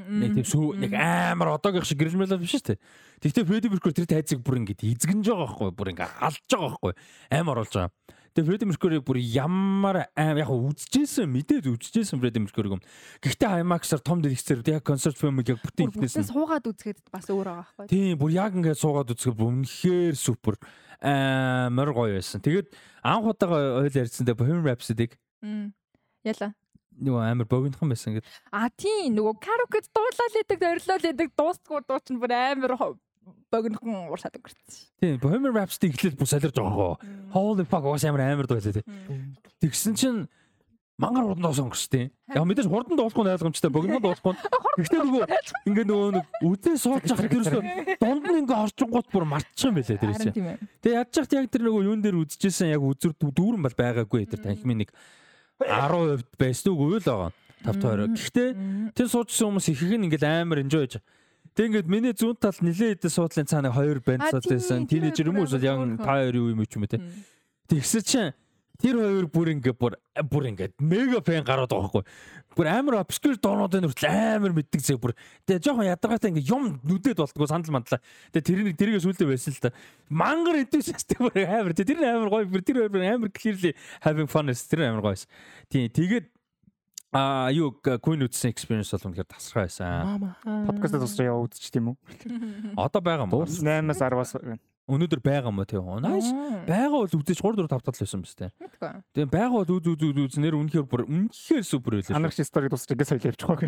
Нэг 0.04 0.30
тийм 0.36 0.46
сүү 0.46 0.66
нэг 0.78 0.92
амар 0.94 1.56
одоогийнх 1.56 1.88
шиг 1.88 1.98
гэрэл 1.98 2.20
мэлээ 2.20 2.40
биш 2.42 2.60
шүү 2.60 2.76
дээ. 2.76 2.78
Тэгвэл 3.24 3.48
Фредди 3.48 3.68
Меркури 3.72 3.96
тэр 3.96 4.08
тайцыг 4.10 4.44
бүр 4.44 4.60
ингээд 4.60 4.84
эзэгнж 4.84 5.24
байгаа 5.24 5.48
байхгүй. 5.48 5.70
Бүр 5.72 5.90
ингээд 5.96 6.12
алж 6.20 6.44
байгаа 6.44 6.68
байхгүй. 6.68 6.92
Амар 7.32 7.58
болж 7.64 7.72
байгаа. 7.72 7.92
Тэгээ 8.34 8.50
Фредди 8.50 8.66
Меркури 8.66 8.98
бүр 8.98 9.18
ямар 9.22 10.08
аим 10.18 10.38
яг 10.42 10.50
үзчихсэн 10.50 11.30
мэдээд 11.30 11.70
үзчихсэн 11.70 12.18
Фредди 12.18 12.42
Меркуриг 12.42 12.74
юм. 12.74 12.82
Гэхдээ 13.22 13.62
IMAX-аар 13.62 14.02
том 14.02 14.18
дэлгэцээр 14.26 14.66
яг 14.74 14.82
концерт 14.82 15.14
фильмийг 15.14 15.54
яг 15.54 15.62
бүтэн 15.62 15.94
ихнээс 15.94 16.34
суугаад 16.34 16.66
үзэхэд 16.66 17.14
бас 17.14 17.30
өөр 17.30 17.46
байгаа 17.46 17.86
байхгүй. 17.86 17.94
Тийм 17.94 18.18
бүр 18.18 18.34
яг 18.34 18.58
ингээд 18.58 18.82
суугаад 18.82 19.14
үзэхэд 19.14 19.38
үнэхээр 19.38 20.18
супер 20.18 20.58
амар 20.98 21.94
гоё 21.94 22.18
байсан. 22.18 22.42
Тэгээд 22.42 22.74
анх 23.06 23.30
удаага 23.30 23.86
ойл 23.86 23.94
ярьсан 24.02 24.26
дээр 24.26 24.38
Bohemian 24.42 24.66
Rhapsody-г. 24.66 25.14
Яла. 26.26 26.48
Нөгөө 26.98 27.22
амар 27.22 27.46
богинохон 27.46 27.90
байсан 27.94 28.18
гэдэг. 28.18 28.26
А 28.50 28.66
тийм 28.70 29.14
нөгөө 29.14 29.34
караокед 29.42 29.86
дуулаад 29.94 30.34
лээдэг, 30.34 30.58
зориулаад 30.58 31.06
лээдэг, 31.06 31.30
дуустгүй 31.38 31.86
дуу 31.86 32.02
чинь 32.02 32.18
бүр 32.18 32.34
амар 32.34 32.74
богинохон 33.52 34.08
уурсаад 34.10 34.38
өнгөрсөн. 34.38 34.64
Тийм 35.00 35.18
Bohemian 35.22 35.54
Rhapsody 35.54 35.90
эхлээд 35.92 36.18
бүр 36.18 36.28
солирж 36.30 36.56
байгаа 36.56 36.74
хоо. 36.74 36.94
Holy 37.34 37.64
fuck 37.68 37.84
уус 37.86 38.04
амар 38.04 38.24
амар 38.26 38.48
дуу 38.50 38.58
лээ. 38.58 38.82
Тэгсэн 39.62 39.94
чинь 39.94 40.26
мангар 40.98 41.26
хурдан 41.26 41.42
дуусан 41.42 41.66
өнгөрчтэй. 41.66 42.10
Яг 42.34 42.44
мэдээж 42.46 42.68
хурдан 42.70 42.98
дуулахгүй 42.98 43.26
ойлгомжтой, 43.34 43.70
богино 43.70 43.98
дуулахгүй. 44.04 44.34
Гэхдээ 44.78 45.00
нөгөө 45.02 45.24
ингээ 45.70 45.86
нөгөө 45.90 46.10
нэг 46.14 46.26
үдээ 46.46 46.76
сууж 46.78 47.02
явах 47.10 47.30
тэрөөсөө 47.30 47.62
дунд 47.98 48.24
нь 48.30 48.38
ингээ 48.42 48.62
орчингууд 48.62 49.08
бүр 49.10 49.26
мартчих 49.26 49.70
юм 49.70 49.78
байлээ 49.78 49.98
тэрээс. 49.98 50.24
Тэгээ 50.82 50.98
яаж 50.98 51.10
ч 51.10 51.34
яг 51.34 51.50
тэр 51.50 51.66
нөгөө 51.66 51.82
юун 51.90 52.02
дээр 52.02 52.18
үзчихсэн 52.22 52.74
яг 52.74 52.82
үзүр 52.82 53.14
дүүрэн 53.18 53.62
бол 53.66 53.74
байгаагүй 53.74 54.26
тэр 54.30 54.42
танхимын 54.42 54.86
нэг 54.86 54.90
10% 55.62 56.26
байсан 56.38 56.70
үгүй 56.74 56.98
л 56.98 57.06
байгаа. 57.06 57.30
5 57.64 57.80
20. 57.80 58.14
Гэхдээ 58.14 58.48
тэр 58.92 59.08
суужсан 59.08 59.50
хүмүүс 59.50 59.66
их 59.72 59.82
их 59.82 59.94
ингээл 59.96 60.26
амар 60.28 60.60
enjoy 60.62 60.84
хийж 60.84 61.00
Тэг 61.54 61.70
ингээд 61.70 61.86
миний 61.86 62.14
зүүн 62.14 62.36
тал 62.42 62.58
нилээ 62.58 62.98
хэдэн 62.98 63.14
суудлын 63.14 63.46
цаана 63.46 63.70
хоёр 63.70 64.02
банд 64.02 64.26
сууд 64.26 64.46
байсан. 64.50 64.86
Тинейжер 64.90 65.30
юм 65.30 65.38
уу 65.38 65.46
эсвэл 65.46 65.62
яг 65.62 65.78
та 66.02 66.18
хоёр 66.18 66.34
юу 66.34 66.50
юм 66.50 66.66
ч 66.66 66.74
юм 66.74 66.82
уу 66.82 66.90
те. 66.90 66.98
Тэгсэн 67.70 68.02
чинь 68.02 68.34
Тэр 68.82 68.98
хоёр 68.98 69.26
бүр 69.30 69.54
ингээ 69.54 69.74
бүр 69.78 69.94
бүр 70.26 70.50
ингээ 70.50 70.74
мега 70.82 71.22
фэн 71.22 71.46
гараад 71.46 71.70
байгаа 71.70 71.94
байхгүй. 71.94 72.04
Бүр 72.58 72.66
амар 72.66 72.96
obscure 72.98 73.38
доонуудын 73.38 73.86
хүртэл 73.86 74.10
амар 74.10 74.50
мэддэг 74.50 74.82
зэг 74.82 74.98
бүр. 74.98 75.14
Тэгээ 75.46 75.62
жоохон 75.62 75.86
ядаргаатай 75.86 76.34
ингээ 76.34 76.50
юм 76.50 76.82
нүдэд 76.82 77.22
болтгоо 77.22 77.46
сандал 77.46 77.70
мандлаа. 77.70 78.02
Тэгээ 78.34 78.74
тэрийг 78.74 78.74
тэрийгээ 78.74 79.04
сүлдээ 79.06 79.30
байсан 79.30 79.54
л 79.54 79.62
та. 79.62 79.70
Мангар 80.10 80.58
enthusiastic 80.58 81.22
бүр 81.22 81.38
амар. 81.46 81.70
Тэр 81.70 82.02
амар 82.02 82.30
гоё 82.34 82.50
бүр 82.50 82.66
тэр 82.66 82.90
амар 82.90 83.30
clearly 83.30 83.78
having 84.02 84.26
fun 84.26 84.50
тэр 84.50 84.90
амар 84.90 85.06
гоёс. 85.06 85.30
Тийм 85.70 85.86
тэгээд 85.94 86.26
А 87.13 87.49
юу 87.49 87.73
Queen 87.81 88.21
үзсэн 88.21 88.53
experience 88.53 88.93
бол 88.93 89.09
үнэхээр 89.09 89.29
тасраа 89.33 89.65
байсан. 89.65 90.29
Подкастд 90.69 91.01
тусраа 91.01 91.33
яваа 91.33 91.49
үзчих 91.49 91.73
тийм 91.73 91.97
үү? 91.97 92.77
Одоо 92.77 93.01
байгаа 93.01 93.25
юм 93.25 93.33
уу? 93.33 93.49
8-аас 93.49 93.97
10-аас 93.97 94.37
байна. 94.37 94.61
Өнөөдөр 94.89 95.21
байгаа 95.21 95.49
юм 95.49 95.61
тий. 95.69 95.77
Nice. 96.05 96.29
Байгаа 96.65 97.01
бол 97.01 97.09
үзэж 97.09 97.41
3 97.41 97.61
4 97.61 97.65
5 97.65 97.81
тал 97.81 97.97
байсан 97.97 98.21
юм 98.21 98.25
байна. 98.25 99.01
Тэгээ 99.13 99.29
байгаа 99.29 99.57
бол 99.57 99.73
үз 99.73 99.85
үз 99.89 100.01
үз 100.05 100.17
үз 100.17 100.37
нэр 100.41 100.57
үнэхээр 100.57 100.85
бүр 100.85 101.01
үнэхээр 101.05 101.65
супер 101.65 101.97
байлаа. 101.97 102.17
Анарч 102.17 102.41
стори 102.45 102.69
дуусч 102.69 102.93
ингээс 102.93 103.09
соёл 103.09 103.25
явчих 103.29 103.49
واخ. 103.49 103.65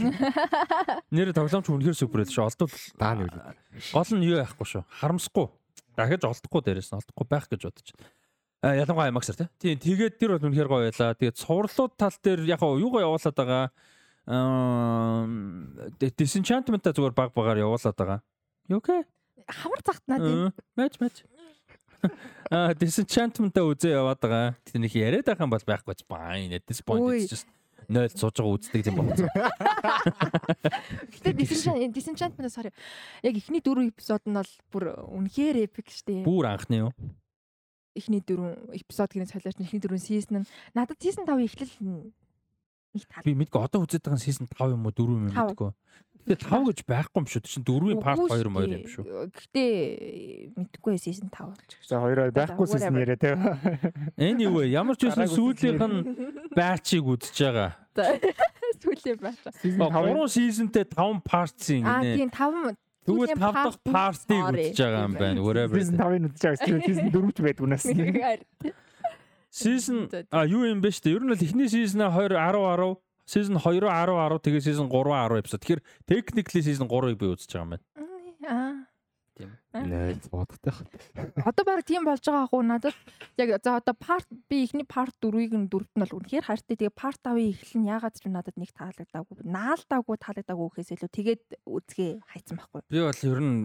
Нэр 1.14 1.34
тоглоомч 1.34 1.66
үнэхээр 1.70 1.98
супер 1.98 2.26
байлаа 2.26 2.34
шүү. 2.34 2.46
Олдвол 2.46 2.74
даа 2.98 3.14
нэг 3.18 3.30
үү. 3.38 3.42
Гол 3.94 4.12
нь 4.18 4.26
юу 4.26 4.38
яахгүй 4.42 4.66
шүү. 4.70 4.86
Харамсахгүй. 5.02 5.48
Дахиж 5.94 6.26
олдохгүй 6.26 6.62
дээрээс 6.66 6.90
нь 6.90 6.98
олдохгүй 6.98 7.26
байх 7.30 7.46
гэж 7.50 7.62
бодож 7.70 7.90
байна. 7.94 8.10
Ялангуяа 8.75 9.11
IMAX-аар 9.13 9.47
тий. 9.55 9.77
Тэгээд 9.79 10.19
тэр 10.19 10.35
бол 10.35 10.47
үнэхээр 10.51 10.71
гоё 10.71 10.91
байлаа. 10.91 11.15
Тэгээд 11.15 11.39
цувралууд 11.39 11.93
тал 11.95 12.17
дээр 12.19 12.41
яг 12.51 12.63
юугаа 12.65 13.07
явуулаад 13.07 13.37
байгаа. 13.37 13.65
Аа 14.27 15.27
Disenchantment-а 16.01 16.91
зүгээр 16.91 17.15
баг 17.15 17.31
багаар 17.37 17.63
явуулаад 17.63 17.95
байгаа. 17.95 18.21
Юу 18.67 18.83
окей 18.83 19.07
хавар 19.49 19.81
загтнаа 19.85 20.19
тийм. 20.19 20.53
Мэж 20.77 20.99
мэж. 21.01 21.25
А 22.51 22.75
disenchantment-а 22.79 23.67
үзээ 23.67 23.99
яваад 23.99 24.21
байгаа. 24.23 24.55
Тэг 24.63 24.79
нэг 24.79 24.95
яриад 24.95 25.27
байх 25.27 25.41
юм 25.43 25.51
бол 25.51 25.67
байхгүй 25.67 25.95
ч 25.99 26.07
at 26.07 26.63
this 26.67 26.79
point 26.79 27.03
it's 27.11 27.31
just 27.31 27.49
нойл 27.89 28.11
сууж 28.11 28.39
байгаа 28.39 28.55
үздэг 28.55 28.87
юм 28.87 29.03
байна. 29.03 29.27
Гэтэ 31.11 31.91
disenchantment 31.91 32.53
sorry. 32.55 32.71
Яг 33.27 33.35
эхний 33.35 33.59
дөрөв 33.59 33.91
эпизод 33.91 34.23
нь 34.31 34.39
бол 34.39 34.53
бүр 34.71 34.85
үнэхээр 35.11 35.67
epic 35.67 35.91
штэ. 35.91 36.23
Бүр 36.23 36.47
анхны 36.47 36.87
юу? 36.87 36.91
Эхний 37.97 38.21
дөрөв 38.21 38.77
эпизод 38.77 39.11
гэрээ 39.11 39.33
солиоч 39.33 39.57
эхний 39.57 39.81
дөрөв 39.81 40.01
season 40.01 40.45
нь 40.45 40.49
надад 40.77 41.01
season 41.01 41.25
5 41.25 41.49
эхлэл 41.49 41.75
нэг 42.93 43.05
тал. 43.09 43.25
Би 43.25 43.33
мэдгүй 43.33 43.61
одоо 43.65 43.85
үзээд 43.89 44.05
байгаа 44.05 44.21
season 44.21 44.47
5 44.53 44.77
юм 44.77 44.85
уу 44.85 44.93
4 44.93 45.17
юм 45.17 45.25
мэдгүй. 45.33 45.73
Тэгээ 46.27 46.43
5 46.43 46.69
гэж 46.69 46.79
байхгүй 46.91 47.19
юм 47.23 47.29
шүү. 47.31 47.43
Тэчин 47.47 47.63
4-ийн 47.63 48.01
part 48.03 48.19
2 48.19 48.51
мөр 48.51 48.67
юм 48.67 48.85
шүү. 48.91 49.05
Гэхдээ 49.31 49.73
мэдгүй 50.59 50.95
season 50.99 51.29
5 51.31 51.55
болж 51.55 51.71
байгаа. 51.73 51.87
За 51.87 51.97
хоёроо 52.03 52.25
байхгүй 52.35 52.67
season 52.67 52.95
яриа 52.99 53.17
те. 53.17 53.33
Anyway, 54.19 54.75
ямар 54.75 54.99
ч 54.99 55.07
үсэн 55.07 55.31
сүүлийнх 55.31 55.87
нь 55.87 55.99
байчийг 56.53 57.07
үдчихэж 57.07 57.39
байгаа. 57.47 57.71
Сүүлийн 58.83 59.19
байч. 59.23 59.39
3 59.63 60.29
seasonтэй 60.29 60.85
5 60.91 61.23
parts-ийн 61.23 61.85
нэ. 61.87 61.95
Аа 61.95 62.03
тийм 62.03 62.29
5 62.29 62.77
Тэгвэл 63.07 63.39
5 63.39 63.39
дахь 63.39 63.79
part-ийг 63.87 64.45
үдчихэж 64.51 64.79
байгаа 64.83 65.07
юм 65.07 65.15
байна. 65.15 65.39
Whatever. 65.47 65.75
Season 65.79 65.97
5-ыг 65.97 66.23
үдчихэж 66.27 66.59
байгаа. 66.67 66.83
Season 66.83 67.07
4 67.15 67.31
ч 67.31 67.39
байдаг 67.47 67.63
унаас. 67.63 67.85
Season 69.57 69.99
а 70.35 70.45
юу 70.45 70.67
юм 70.67 70.83
бэ 70.83 70.91
штэ? 70.91 71.15
Ер 71.15 71.23
нь 71.23 71.31
л 71.31 71.39
эхний 71.39 71.71
season 71.71 72.03
20 72.03 72.35
10 72.35 72.61
10 72.61 72.99
Season 73.27 73.59
2-10 73.59 73.91
10 73.91 74.39
тэгээ 74.39 74.63
season 74.63 74.87
3 74.87 75.11
10 75.11 75.43
episode. 75.43 75.63
Тэгэхээр 75.63 75.83
technically 76.07 76.63
season 76.63 76.87
3-ыг 76.87 77.19
би 77.19 77.27
үзэж 77.27 77.51
байгаа 77.51 77.65
юм 77.67 77.71
байна. 77.75 77.85
Аа. 78.47 78.87
Нэ 79.37 80.17
бодохтой 80.33 80.73
хат. 80.73 80.89
Одоо 81.45 81.65
баг 81.69 81.85
тийм 81.85 82.09
болж 82.09 82.25
байгаа 82.25 82.49
хөө 82.49 82.65
надад 82.65 82.97
яг 83.37 83.61
за 83.61 83.77
одоо 83.77 83.93
part 83.93 84.25
би 84.49 84.65
ихний 84.65 84.89
part 84.89 85.13
4-ийг 85.21 85.53
нь 85.53 85.69
дөрөвт 85.69 85.93
нь 85.93 86.01
бол 86.01 86.17
үнэхээр 86.17 86.49
хайртай. 86.49 86.81
Тэгээ 86.81 86.97
part 86.97 87.21
5-ыг 87.21 87.53
эхлэн 87.53 87.85
ягаад 87.85 88.17
ч 88.17 88.25
надад 88.33 88.57
нэг 88.57 88.73
таалагдаагүй. 88.73 89.45
Наалдаагүй 89.45 90.17
таалагдаагүй 90.17 90.67
гэхээс 90.73 90.91
илүү 90.97 91.11
тэгээд 91.13 91.43
үзгээ 91.69 92.11
хайцсан 92.25 92.57
байхгүй. 92.57 92.81
Би 92.89 93.05
бол 93.05 93.21
ер 93.29 93.41
нь 93.45 93.57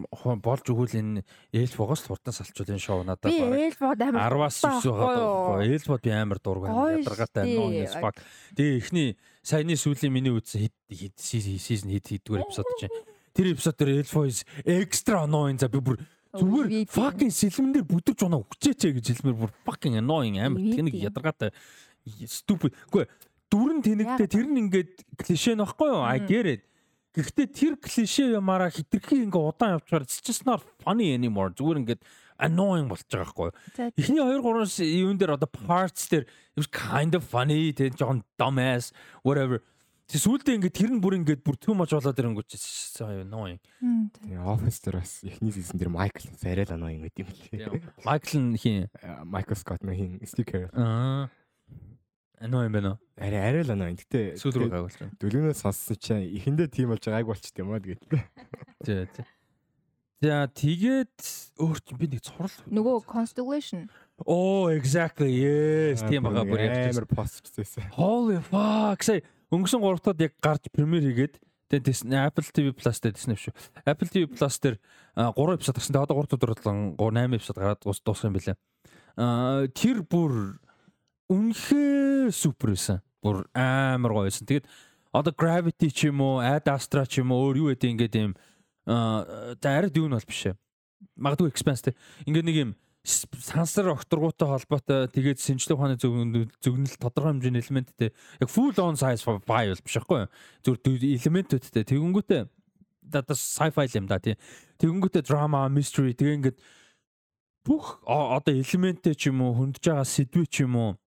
болж 0.44 0.66
өгвөл 0.68 1.00
энэ 1.00 1.24
Эльфогоос 1.56 2.04
хурдан 2.04 2.36
салчвал 2.36 2.76
энэ 2.76 2.84
шоу 2.84 3.08
надад 3.08 3.32
амар 3.32 4.36
10-аас 4.36 4.60
9 4.84 4.92
байгаа. 4.92 5.64
Эльфод 5.64 6.04
би 6.04 6.12
амар 6.12 6.40
дург 6.44 6.68
байна. 6.68 7.00
Ядаргаатай 7.00 7.56
ногоос 7.56 7.96
баг. 8.04 8.20
Тэгээ 8.60 8.76
эхний 8.84 9.10
саяны 9.40 9.80
сүүлийн 9.80 10.12
миний 10.12 10.36
үзсэн 10.36 10.68
хэд 10.92 11.16
season 11.16 11.90
хэд 11.96 12.06
хэдгээр 12.12 12.44
эпизод 12.46 12.68
чинь 12.78 12.94
тэр 13.36 13.54
эпизод 13.54 13.76
дээр 13.78 14.04
Elfois 14.04 14.44
extra 14.66 15.24
annoying 15.26 15.60
за 15.60 15.70
би 15.72 15.80
бүр 15.80 15.98
зүгээр 16.36 16.88
fucking 16.88 17.32
сэлмэн 17.32 17.76
дээр 17.76 17.88
бүдэрч 17.92 18.24
унаа 18.24 18.44
өгчээч 18.44 18.88
гэж 18.96 19.06
хэлмээр 19.20 19.38
бүр 19.42 19.52
fucking 19.68 20.00
annoying 20.00 20.40
амар 20.40 20.64
тэнэг 20.64 20.96
ядаргаатай 20.96 21.52
stupid. 22.28 22.76
Үгүй 22.88 23.06
дүрэн 23.52 23.84
тэнэгтэй 23.84 24.28
тэр 24.32 24.48
нь 24.48 24.60
ингээд 24.68 24.92
клишэ 25.20 25.60
нөхгүй 25.60 25.90
юу? 25.92 26.08
I 26.08 26.24
get 26.24 26.48
it. 26.48 26.64
Гэхдээ 27.12 27.48
тэр 27.52 27.74
клишэ 27.76 28.32
ямаараа 28.40 28.72
хитрхи 28.72 29.20
ингээ 29.28 29.44
удаан 29.44 29.84
it's 30.00 30.24
just 30.24 30.48
not 30.48 30.64
funny 30.80 31.12
anymore. 31.12 31.52
Зүгээр 31.52 31.84
ингээд 31.84 32.02
annoying 32.40 32.88
болж 32.88 33.04
байгаа 33.12 33.28
байхгүй 33.28 33.48
юу? 33.52 33.92
Эхний 34.00 34.24
2 34.24 34.40
3 34.40 34.88
юун 35.04 35.20
дээр 35.20 35.36
одоо 35.36 35.52
parts 35.52 36.08
дээр 36.08 36.24
it 36.24 36.58
was 36.58 36.72
kind 36.72 37.12
of 37.12 37.28
funny 37.28 37.76
тэг 37.76 38.00
жоохон 38.00 38.24
dumbass 38.40 38.96
whatever 39.28 39.60
Тэг 40.12 40.20
сүүлдээ 40.28 40.56
ингээд 40.60 40.76
тэр 40.76 40.92
нь 40.92 41.00
бүр 41.00 41.16
ингээд 41.24 41.40
бүр 41.40 41.56
too 41.56 41.72
much 41.72 41.96
болоод 41.96 42.20
ирэнгүүч 42.20 42.52
аа 43.00 43.24
ноо 43.24 43.56
юм. 43.56 43.60
Тэгээ 44.20 44.44
офис 44.44 44.84
дээр 44.84 45.00
бас 45.00 45.24
эхний 45.24 45.56
сизон 45.56 45.80
дээр 45.80 45.88
Майкл 45.88 46.28
арай 46.44 46.68
л 46.68 46.76
анаа 46.76 46.92
юм 46.92 47.08
гэдэм 47.08 47.32
лээ. 47.32 47.80
Майкл 48.04 48.36
нь 48.36 48.60
хин 48.60 48.92
Майкл 49.24 49.56
Скот 49.56 49.88
мэн 49.88 49.96
хин 49.96 50.12
стикер. 50.28 50.68
Аа. 50.76 51.32
Анаа 52.44 52.68
юм 52.68 52.76
байна 52.76 52.90
уу? 52.92 53.00
Арай 53.16 53.40
арай 53.40 53.64
л 53.64 53.72
анаа. 53.72 53.96
Гэтэ 53.96 54.36
сүүл 54.36 54.68
рүү 54.68 54.72
гайвуулж 54.76 55.00
байна. 55.00 55.16
Дөлгөнөөс 55.16 55.64
сонссон 55.64 55.96
чинь 55.96 56.28
эхэндээ 56.28 56.68
тийм 56.68 56.92
болж 56.92 57.08
байгааг 57.08 57.32
болчт 57.32 57.56
юм 57.56 57.72
аа 57.72 57.80
тэгээд. 57.80 58.04
Тий, 58.84 59.08
тий. 59.16 59.26
За 60.22 60.46
тэгээд 60.52 61.18
өөр 61.56 61.78
чинь 61.88 61.98
би 61.98 62.12
нэг 62.12 62.22
цурал 62.28 62.52
нөгөө 62.68 63.08
constellation 63.08 63.88
Oh 64.28 64.68
exactly 64.70 65.34
yes 65.34 66.04
тийм 66.04 66.28
байгаа 66.28 66.46
бүр 66.46 66.62
яг 66.68 66.92
амар 66.92 67.08
постчихсэн. 67.10 67.88
Holy 67.96 68.44
fuck 68.44 69.08
say 69.08 69.24
өнгөрсөн 69.52 69.82
3 69.84 70.00
дахад 70.00 70.22
яг 70.24 70.34
гарч 70.40 70.64
премьер 70.72 71.04
хийгээд 71.04 71.36
тэгээд 71.72 72.12
Apple 72.12 72.48
TV 72.52 72.68
Plus 72.76 72.98
дээр 73.00 73.16
Disney 73.16 73.38
шүү. 73.40 73.54
Apple 73.88 74.10
TV 74.12 74.24
Plus 74.28 74.56
дээр 74.60 74.76
3 75.16 75.56
эпизод 75.56 75.76
гарсан. 75.76 75.94
Тэгээд 75.96 76.08
одоо 76.08 76.24
3 76.24 76.36
өдөр 76.36 76.52
болон 76.96 77.16
8 77.20 77.36
эпизод 77.40 77.58
гараад 77.60 77.84
дуусах 77.84 78.28
юм 78.28 78.36
билээ. 78.36 78.58
Аа 79.20 79.68
тэр 79.72 80.04
бүр 80.04 80.60
үнэхээр 81.32 82.32
супер 82.32 82.76
байсан. 82.76 83.00
Бүр 83.24 83.48
амар 83.56 84.12
гоё 84.12 84.28
байсан. 84.28 84.48
Тэгээд 84.48 84.68
одоо 85.12 85.34
Gravity 85.36 85.92
ч 85.92 86.08
юм 86.08 86.24
уу, 86.24 86.40
Ad 86.40 86.68
Astra 86.72 87.04
ч 87.08 87.20
юм 87.20 87.32
уу 87.32 87.52
өөр 87.52 87.58
юу 87.60 87.68
гэдэг 87.76 87.92
ингээд 87.92 88.16
юм 88.20 88.34
аа 88.88 89.56
арай 89.60 89.92
дүүн 89.92 90.16
бол 90.16 90.28
биш 90.28 90.48
ээ. 90.48 90.56
Магадгүй 91.20 91.52
Expanse 91.52 91.92
те. 91.92 91.96
Ингээд 92.28 92.48
нэг 92.48 92.58
юм 92.58 92.72
сансар 93.04 93.90
окторгуутай 93.90 94.48
холбоотой 94.48 95.10
тэгээд 95.10 95.42
сэнчлэг 95.42 95.74
ухааны 95.74 95.98
зөвгнөл 95.98 97.02
тодорхой 97.02 97.34
хэмжээний 97.34 97.66
элементтэй 97.66 98.14
яг 98.14 98.50
full 98.50 98.78
on 98.78 98.94
size 98.94 99.26
file 99.26 99.74
биш 99.82 99.98
байхгүй 99.98 100.30
зүгээр 100.62 101.18
элементүүдтэй. 101.18 101.82
Тэгэнгүүтээ 101.82 102.42
одоо 103.10 103.34
sci-fi 103.34 103.90
юм 103.98 104.06
да 104.06 104.22
тий. 104.22 104.38
Тэгэнгүүтээ 104.78 105.26
drama 105.26 105.66
mystery 105.66 106.14
тэгээ 106.14 106.38
ингээд 106.46 106.58
бүх 107.66 108.06
одоо 108.06 108.54
элементтэй 108.54 109.18
ч 109.18 109.34
юм 109.34 109.42
уу 109.50 109.58
хөндөж 109.58 109.82
байгаа 109.82 110.06
сэдвээ 110.06 110.46
ч 110.46 110.62
юм 110.62 110.78
уу 110.78 111.01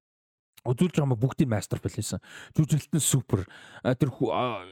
үзүүлж 0.64 0.96
байгаа 0.96 1.20
бүгдийн 1.20 1.50
masterpiece 1.52 2.00
хийсэн. 2.00 2.22
Жүжиглэлт 2.56 2.96
нь 2.96 3.04
супер. 3.04 3.44
Тэр 3.84 4.10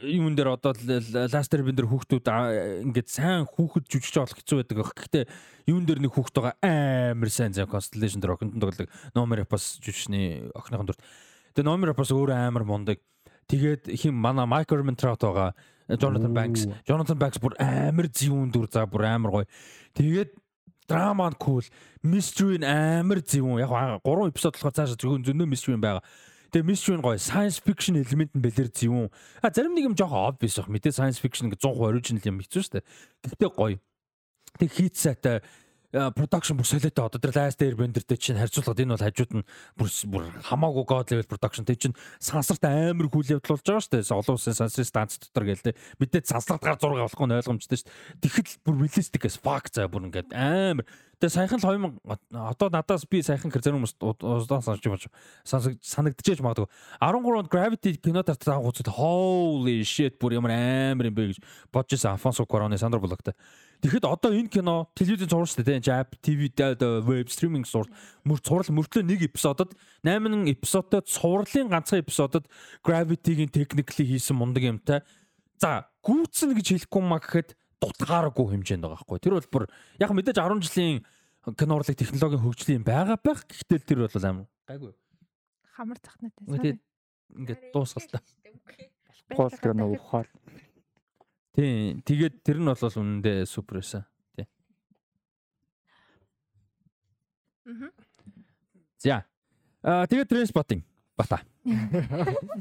юун 0.08 0.34
дээр 0.34 0.56
одоо 0.56 0.72
ластер 0.72 1.62
бин 1.62 1.76
дээр 1.76 1.90
хүүхдүүд 1.92 2.30
ингээд 2.88 3.08
сайн 3.12 3.44
хүүхэд 3.44 3.86
жүжигч 3.92 4.16
болох 4.16 4.38
хэцүү 4.40 4.56
байдаг. 4.62 4.76
Гэхдээ 4.88 5.24
юун 5.68 5.84
дээр 5.84 6.00
нэг 6.00 6.16
хүүхд 6.16 6.34
байгаа 6.40 6.56
амар 6.64 7.28
сайн 7.28 7.52
зэн 7.52 7.68
constellation 7.68 8.24
дээр 8.24 8.36
охинд 8.40 8.56
тоглог 8.56 8.88
номер 9.12 9.44
бас 9.44 9.76
жүжигчний 9.84 10.48
охиныхон 10.56 10.88
дүрт. 10.88 11.02
Тэгээ 11.52 11.68
номер 11.68 11.92
бас 11.92 12.08
өөр 12.08 12.32
амар 12.32 12.64
мундаг. 12.64 12.98
Тэгээд 13.52 13.92
хин 13.92 14.16
мана 14.16 14.46
Майкл 14.48 14.80
Ментрат 14.80 15.20
байгаа. 15.20 15.52
Jonathan 15.88 16.32
Banks. 16.32 16.64
Jonathan 16.88 17.18
Banks 17.18 17.40
бүр 17.42 17.56
амар 17.60 18.08
зүүн 18.08 18.52
дүр 18.54 18.70
за 18.72 18.86
бүр 18.88 19.04
амар 19.12 19.34
гоё. 19.34 19.48
Тэгээд 19.98 20.32
драма 20.88 21.30
нь 21.30 21.38
cool, 21.38 21.64
mystery 22.02 22.58
нь 22.58 22.66
амар 22.66 23.22
зөвүүн. 23.22 23.62
Яг 23.62 23.72
3 24.02 24.30
эпизод 24.32 24.54
болохоор 24.56 24.76
цаашаа 24.76 24.98
зөвхөн 24.98 25.26
зөндөө 25.26 25.48
mystery 25.48 25.78
байгаа. 25.78 26.04
Тэгээ 26.52 26.68
mystery 26.68 26.96
нь 26.98 27.04
гоё, 27.04 27.16
science 27.16 27.58
fiction 27.62 27.96
элемент 27.96 28.32
нь 28.36 28.44
бэлэр 28.44 28.68
зөвүүн. 28.68 29.08
А 29.40 29.48
зарим 29.48 29.72
нэг 29.72 29.88
юм 29.88 29.96
жоохон 29.96 30.36
obvious 30.36 30.60
баг. 30.60 30.68
Мэдээ 30.68 30.92
science 30.92 31.16
fiction 31.16 31.48
ингээ 31.48 31.64
100% 31.64 31.88
original 31.88 32.22
юм 32.28 32.42
хэцүү 32.44 32.60
шүү 32.60 32.72
дээ. 32.76 32.84
Гэхдээ 33.24 33.50
гоё. 33.56 33.76
Тэг 34.60 34.68
хийц 34.68 34.96
сайтай 35.00 35.40
production 35.92 36.56
бүр 36.56 36.64
солиотой 36.64 37.04
одоо 37.04 37.20
тэр 37.20 37.36
last 37.36 37.60
airbender-тэй 37.60 38.16
чинь 38.16 38.40
харьцуулахад 38.40 38.80
энэ 38.80 38.96
бол 38.96 39.04
хажууд 39.04 39.32
нь 39.36 39.44
бүр 39.76 39.88
бүр 40.08 40.24
хамаагүй 40.48 40.84
god 40.88 41.12
level 41.12 41.28
production 41.28 41.68
тэг 41.68 41.78
чинь 41.84 41.96
сансарт 42.16 42.64
амар 42.64 43.12
хүл 43.12 43.28
явдал 43.28 43.60
болж 43.60 43.66
байгаа 43.68 43.84
шүү 43.84 44.00
дээ. 44.00 44.16
Олон 44.16 44.36
улсын 44.40 44.56
сансрын 44.56 44.88
станц 44.88 45.20
дотор 45.20 45.44
гээл 45.44 45.64
тэ. 45.68 45.76
Мэдээд 46.00 46.32
сансарт 46.32 46.64
гар 46.64 46.80
зураг 46.80 47.04
авахгүй 47.04 47.28
нь 47.28 47.36
ойлгомжтой 47.36 47.76
шүү 47.76 47.88
дээ. 47.92 48.24
Тэгэхэд 48.24 48.48
бүр 48.64 48.74
realistic 48.80 49.22
as 49.28 49.36
fuck 49.36 49.68
заа 49.68 49.84
бүр 49.92 50.08
ингээд 50.08 50.32
амар 50.32 50.88
Тэгээ 51.22 51.38
саяхан 51.38 51.62
л 51.62 52.02
2000 52.02 52.34
одоо 52.34 52.66
надаас 52.66 53.06
би 53.06 53.22
саяхан 53.22 53.54
хэр 53.54 53.62
зарим 53.62 53.86
удаан 53.86 54.58
сонсч 54.58 54.82
болж 54.90 55.06
санагдчихэж 55.46 56.42
магадгүй 56.42 56.66
13 56.98 57.38
онд 57.38 57.46
Gravity 57.46 57.94
кино 57.94 58.26
татсан 58.26 58.58
гуцад 58.58 58.90
holy 58.90 59.86
shit 59.86 60.18
бүр 60.18 60.34
ямар 60.34 60.50
амар 60.50 61.06
юм 61.06 61.14
бэ 61.14 61.30
гэж 61.30 61.38
бодож 61.70 61.94
байсан 61.94 62.18
Alfonso 62.18 62.42
Cuarón 62.42 62.74
Sandra 62.74 62.98
Bullock-тай. 62.98 63.38
Тэгэхэд 63.82 64.06
одоо 64.06 64.30
энэ 64.30 64.46
кино 64.46 64.86
телевизэн 64.94 65.26
зурж 65.26 65.58
штэ 65.58 65.66
тийм 65.66 65.82
app 65.90 66.14
TV 66.22 66.54
веб 67.02 67.26
стриминг 67.26 67.66
сур 67.66 67.90
мөр 68.22 68.38
цуврал 68.38 68.70
мөртлөө 68.78 69.02
нэг 69.02 69.26
эпизодод 69.26 69.74
8 70.06 70.46
эпизодод 70.54 71.10
цувралын 71.10 71.66
ганцхан 71.66 72.06
эпизодод 72.06 72.46
Gravity-гийн 72.86 73.50
technically 73.50 74.06
хийсэн 74.06 74.38
мундаг 74.38 74.62
юмтай. 74.62 75.02
За 75.58 75.90
гүйцэн 76.06 76.54
гэж 76.54 76.86
хэлэхгүй 76.86 77.02
маа 77.02 77.18
гэхэд 77.18 77.58
дутгааргүй 77.82 78.46
хэмжээнд 78.54 78.86
байгаа 78.86 79.02
байхгүй. 79.02 79.18
Тэр 79.18 79.34
бол 79.42 79.50
бүр 79.50 79.64
яг 79.98 80.14
мэдээж 80.14 80.38
10 80.38 80.62
жилийн 80.62 81.02
кино 81.58 81.74
урлаг 81.74 81.98
технологийн 81.98 82.42
хөгжлийн 82.46 82.86
байгаа 82.86 83.18
байх. 83.18 83.42
Гэхдээ 83.50 83.82
тэр 83.82 84.06
бол 84.06 84.14
амар 84.14 84.46
гайгүй. 84.70 84.94
Хамар 85.74 85.98
захнатай. 85.98 86.46
Тэгээд 86.46 86.80
ингээд 87.34 87.60
дуусгалтай. 87.74 88.22
Гол 89.34 89.50
кино 89.58 89.90
ухаал. 89.90 90.30
Тийм. 91.52 92.00
Тэгээд 92.02 92.34
тэр 92.40 92.58
нь 92.60 92.68
бол 92.68 92.76
үнэндээ 92.80 93.44
супер 93.44 93.80
байсан. 93.84 94.08
Тий. 94.36 94.46
Мм. 97.68 97.92
За. 98.98 99.24
Аа 99.84 100.06
тэгээд 100.08 100.30
Trainspotting 100.32 100.82
бата. 101.16 101.40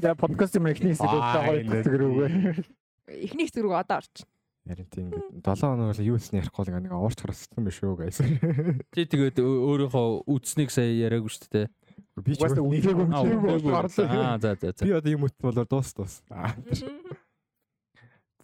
За 0.00 0.14
подкаст 0.14 0.56
юм 0.56 0.66
эхний 0.68 0.92
хэсэг 0.92 1.08
байгаа 1.08 1.64
хэсэг 1.64 1.94
рүүгээ. 1.96 2.28
Эхний 3.08 3.46
хэсэг 3.48 3.64
рүү 3.64 3.74
одоо 3.80 3.98
орчих. 4.02 4.26
Ярин 4.62 4.86
тийм 4.86 5.10
ингээд 5.10 5.42
7 5.42 5.58
хоног 5.58 5.90
бол 5.90 6.06
юу 6.06 6.16
хийсний 6.18 6.38
ярихгүй 6.38 6.62
л 6.62 6.74
нэг 6.78 6.94
уурч 6.94 7.18
харсан 7.18 7.66
биш 7.66 7.82
үү 7.82 7.96
гайс. 7.98 8.22
Чи 8.94 9.08
тэгээд 9.10 9.42
өөрийнхөө 9.42 10.22
үдснийг 10.30 10.70
сая 10.70 10.86
яриаггүй 10.86 11.32
шүү 11.34 11.50
дээ. 11.50 11.66
Би 12.22 12.38
ч 12.38 12.46
үгүй 12.46 12.78
үгүй 12.78 13.66
Аа 14.06 14.38
за 14.38 14.54
за 14.54 14.70
за. 14.70 14.86
Би 14.86 14.94
одоо 14.94 15.10
юм 15.10 15.26
утмалаар 15.26 15.66
дуус 15.66 15.90
дуус. 15.98 16.22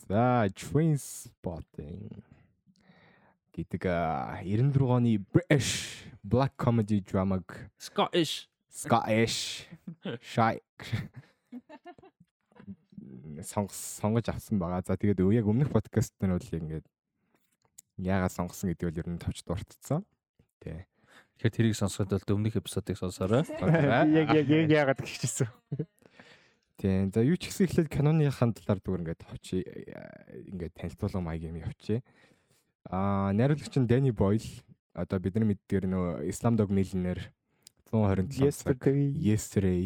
За, 0.09 0.48
Train 0.56 0.96
Spotting 0.96 2.24
гэдэг 3.52 3.84
96 4.40 4.80
оны 4.88 5.20
British 5.20 6.09
black 6.24 6.56
comedy 6.56 7.04
dramаг 7.04 7.44
Scottish 7.76 8.48
Scottish 8.72 9.68
shy 10.24 10.64
сонгож 13.44 14.28
авсан 14.32 14.56
байгаа. 14.56 14.80
За 14.80 14.96
тэгээд 14.96 15.20
яг 15.28 15.44
өмнөх 15.44 15.68
подкаст 15.68 16.16
нь 16.24 16.32
бол 16.32 16.40
ингээд 16.40 16.86
яагаад 18.00 18.32
сонгосон 18.32 18.72
гэдэг 18.72 18.88
бол 18.88 19.00
ер 19.04 19.09
нь 19.12 19.20
товч 19.20 19.44
дуртцсан. 19.44 20.09
Тэ. 20.64 20.88
Тэгэхээр 21.36 21.52
тэрийг 21.52 21.76
сонсоход 21.76 22.16
бол 22.16 22.36
өмнөх 22.40 22.56
эпизодыг 22.56 22.96
сонсоорой. 22.96 23.44
Яг 24.16 24.32
яг 24.32 24.48
яг 24.48 24.70
яагаад 24.72 25.04
гихчихсэн. 25.04 25.52
Тийм. 26.79 27.11
За 27.11 27.26
юу 27.26 27.35
ч 27.35 27.51
гэсэн 27.51 27.66
эхлээд 27.66 27.89
киноны 27.91 28.31
хандлаар 28.31 28.79
зүгээр 28.79 29.03
ингээд 29.03 29.22
товч 29.26 29.47
ингээд 29.59 30.74
танилцуулга 30.79 31.20
маяг 31.20 31.43
юм 31.43 31.59
явчих. 31.59 32.07
Аа, 32.87 33.35
найруулагч 33.35 33.74
нь 33.83 33.91
Danny 33.91 34.14
Boyle 34.14 34.47
одоо 34.95 35.18
бидний 35.18 35.55
мэддгээр 35.55 35.91
нөө 35.91 36.07
Islam 36.31 36.55
Dog 36.55 36.70
Millionaire 36.70 37.35
127 37.91 38.47
Yesterday. 38.47 39.11
Yesterday 39.18 39.83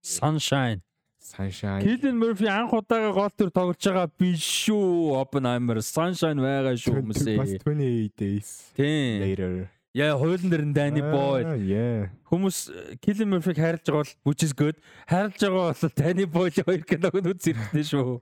Sunshine 0.00 0.82
Sunshine. 1.18 1.82
Килин 1.82 2.18
Морфи 2.20 2.46
анх 2.46 2.74
удаага 2.76 3.10
гол 3.16 3.30
төр 3.32 3.50
тоглож 3.50 3.80
байгаа 3.80 4.10
биш 4.20 4.44
шүү. 4.68 5.16
Oppenheimer 5.18 5.80
Sunshine 5.80 6.38
байгаа 6.38 6.76
шүү 6.76 7.00
Бас 7.00 7.02
хүмүүсээ. 7.02 7.36
28 7.64 8.12
days 8.20 8.48
Тийм. 8.76 9.22
later. 9.24 9.52
Яа 9.94 10.18
хуулийн 10.18 10.50
дээр 10.50 10.64
нь 10.66 10.74
Danny 10.74 10.98
Boyle. 10.98 11.54
Аа, 11.54 11.58
Yeah. 11.58 12.10
Хүмүүс 12.26 12.98
Килин 12.98 13.30
Морфиг 13.30 13.54
хайрлаж 13.54 13.86
байгаа 13.86 14.02
бол 14.02 14.34
which 14.34 14.42
is 14.42 14.50
good. 14.50 14.74
Хайрлаж 15.06 15.38
байгаа 15.38 15.70
бол 15.70 15.94
Danny 15.94 16.26
Boyle 16.26 16.62
хоёр 16.66 16.82
киног 16.82 17.14
нь 17.14 17.30
үз 17.30 17.46
хэрэгтэй 17.46 17.84
шүү. 17.86 18.18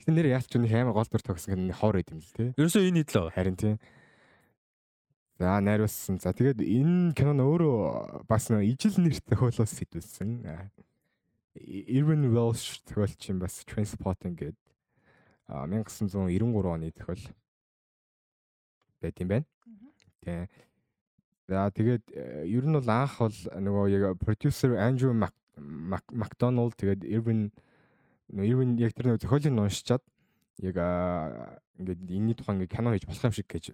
Гэтэ 0.00 0.10
нэр 0.16 0.32
яалч 0.32 0.56
нэг 0.56 0.72
амар 0.72 0.96
гол 0.96 1.04
төр 1.04 1.20
тогсон 1.20 1.52
гэнэ 1.52 1.76
хоор 1.76 2.00
юм 2.00 2.24
л 2.24 2.32
те. 2.32 2.56
Ерөөсөө 2.56 2.88
энэ 2.88 3.04
идэл 3.04 3.28
байгаа. 3.28 3.36
Харин 3.36 3.56
тийм. 3.60 3.76
За 5.36 5.60
найруулсан. 5.60 6.16
За 6.16 6.32
тэгээд 6.32 6.64
энэ 6.64 7.12
кинон 7.12 7.44
өөрөө 7.44 8.24
бас 8.24 8.48
нэг 8.48 8.64
ижил 8.64 8.96
нэртэй 8.96 9.36
хөлөөс 9.36 9.72
сэтүүлсэн. 9.76 10.48
Irwin 11.92 12.32
Welsh 12.32 12.80
тохиолч 12.88 13.20
юм 13.28 13.44
бас 13.44 13.60
Transporting 13.68 14.32
гэдэг 14.32 14.64
а 15.48 15.68
1993 15.68 16.72
оны 16.72 16.88
тохиол 16.90 17.20
байт 19.04 19.20
юм 19.20 19.28
байна. 19.28 19.46
Тий. 20.24 20.48
За 21.46 21.70
тэгээд 21.70 22.04
э, 22.10 22.46
ер 22.50 22.66
нь 22.66 22.74
бол 22.74 22.90
анх 22.90 23.22
бол 23.22 23.38
нөгөө 23.54 23.86
яг 23.94 24.18
продюсер 24.18 24.74
Andrew 24.82 25.14
McDonald 25.14 26.74
тэгээд 26.74 27.06
нөгөө 27.06 28.46
Irwin 28.50 28.74
яг 28.82 28.92
тэр 28.98 29.14
нөгөө 29.14 29.22
зохиолыг 29.22 29.52
нь 29.54 29.62
уншичаад 29.62 30.02
яг 30.58 30.76
ингээд 31.78 32.02
энэний 32.02 32.34
тухай 32.34 32.58
ингээд 32.58 32.74
кино 32.74 32.90
хийж 32.90 33.06
болох 33.06 33.30
юм 33.30 33.36
шиг 33.36 33.46
гэж 33.46 33.64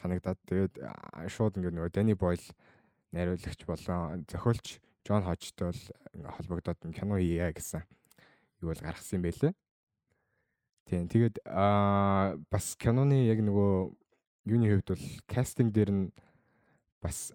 санагдаад 0.00 0.40
тэгээд 0.48 0.74
шууд 1.28 1.60
ингээд 1.60 1.76
нөгөө 1.76 1.92
Danny 1.92 2.16
Boyle 2.16 2.48
найруулагч 3.12 3.68
болон 3.68 4.24
зохиолч 4.24 4.80
John 5.04 5.28
Hodge-тэй 5.28 5.68
бол 5.68 5.82
ингээд 6.16 6.34
холбогдоод 6.40 6.80
кино 6.96 7.20
хийе 7.20 7.52
гэсэн 7.52 7.84
юу 8.64 8.72
бол 8.72 8.80
гаргасан 8.80 9.20
юм 9.20 9.28
байлээ. 9.28 9.52
Тийм 10.88 11.04
тэгээд 11.04 11.44
аа 11.44 12.40
бас 12.48 12.72
киноны 12.80 13.28
яг 13.28 13.44
нөгөө 13.44 13.92
юуны 14.48 14.72
хувьд 14.72 14.88
бол 14.96 15.06
кастинг 15.28 15.76
дээр 15.76 15.92
нь 15.92 16.04
бас 17.02 17.32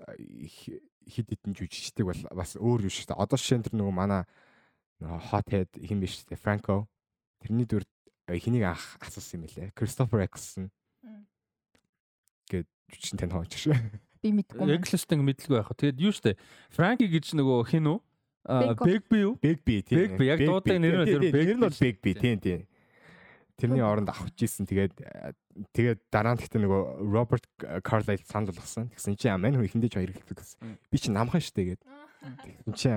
хид 1.08 1.28
хідэн 1.30 1.54
жүжигчдэг 1.56 2.06
бол 2.08 2.22
бас 2.36 2.56
өөр 2.60 2.88
юм 2.88 2.94
шиг 2.94 3.08
та. 3.08 3.16
Одоо 3.20 3.38
жишээ 3.40 3.60
нь 3.60 3.66
тэр 3.68 3.76
нөгөө 3.80 3.96
манай 3.96 4.24
нөгөө 5.04 5.20
hothead 5.32 5.70
хин 5.80 6.00
биш 6.04 6.24
тэ 6.24 6.36
Franco 6.40 6.88
тэрний 7.44 7.68
дүр 7.68 7.84
хэнийг 8.28 8.64
анх 8.72 8.84
асуусан 9.04 9.40
юм 9.40 9.48
бэлээ. 9.48 9.72
Christopher 9.76 10.24
Eccleston 10.24 10.72
гээд 12.52 12.68
жүжигчин 12.92 13.20
тань 13.20 13.34
хооч 13.36 13.56
шүү. 13.56 13.76
Би 14.24 14.32
мэдгүй. 14.32 14.60
юм. 14.64 14.72
Эглстинг 14.80 15.22
мэдлгүй 15.28 15.58
байх. 15.60 15.72
Тэгээд 15.76 15.98
юу 16.00 16.12
штэ 16.16 16.36
Франки 16.72 17.08
гэж 17.12 17.36
нөгөө 17.36 17.68
хин 17.72 17.88
үү? 17.92 18.00
Big- 18.44 18.84
Бэг 18.84 19.04
би 19.12 19.18
юу? 19.24 19.34
Big 19.40 19.60
B 19.64 19.80
тийм. 19.84 19.98
Big 20.00 20.12
B, 20.20 20.28
яг 20.28 20.40
дуудаг 20.44 20.76
нэр 20.80 21.04
нь 21.04 21.08
тэр 21.08 21.20
Big 21.24 21.32
Big 21.32 21.50
нь 21.56 21.64
бол 21.64 21.76
B 21.76 22.12
тийм 22.16 22.38
тийм. 22.40 22.60
Тэрний 23.58 23.86
оронд 23.86 24.10
авч 24.10 24.38
ийсэн 24.42 24.66
тэгээд 24.66 24.94
тэгээд 25.78 26.00
дараа 26.10 26.34
нь 26.34 26.42
гэхдээ 26.42 26.62
нөгөө 26.66 26.82
Роберт 27.06 27.46
Carlyle 27.86 28.26
санал 28.26 28.50
болгосон. 28.50 28.90
Тэгсэн 28.98 29.14
чи 29.14 29.30
аман 29.30 29.54
хөө 29.54 29.70
ихэндээ 29.70 29.92
ч 29.94 29.96
хоёр 30.02 30.12
хэлдэг 30.12 30.38
гэсэн. 30.42 30.78
Би 30.90 30.98
чи 30.98 31.14
намхан 31.14 31.38
штэ 31.38 31.78
гээд. 31.78 31.82
Тэгсэн 32.66 32.74
чи 32.74 32.90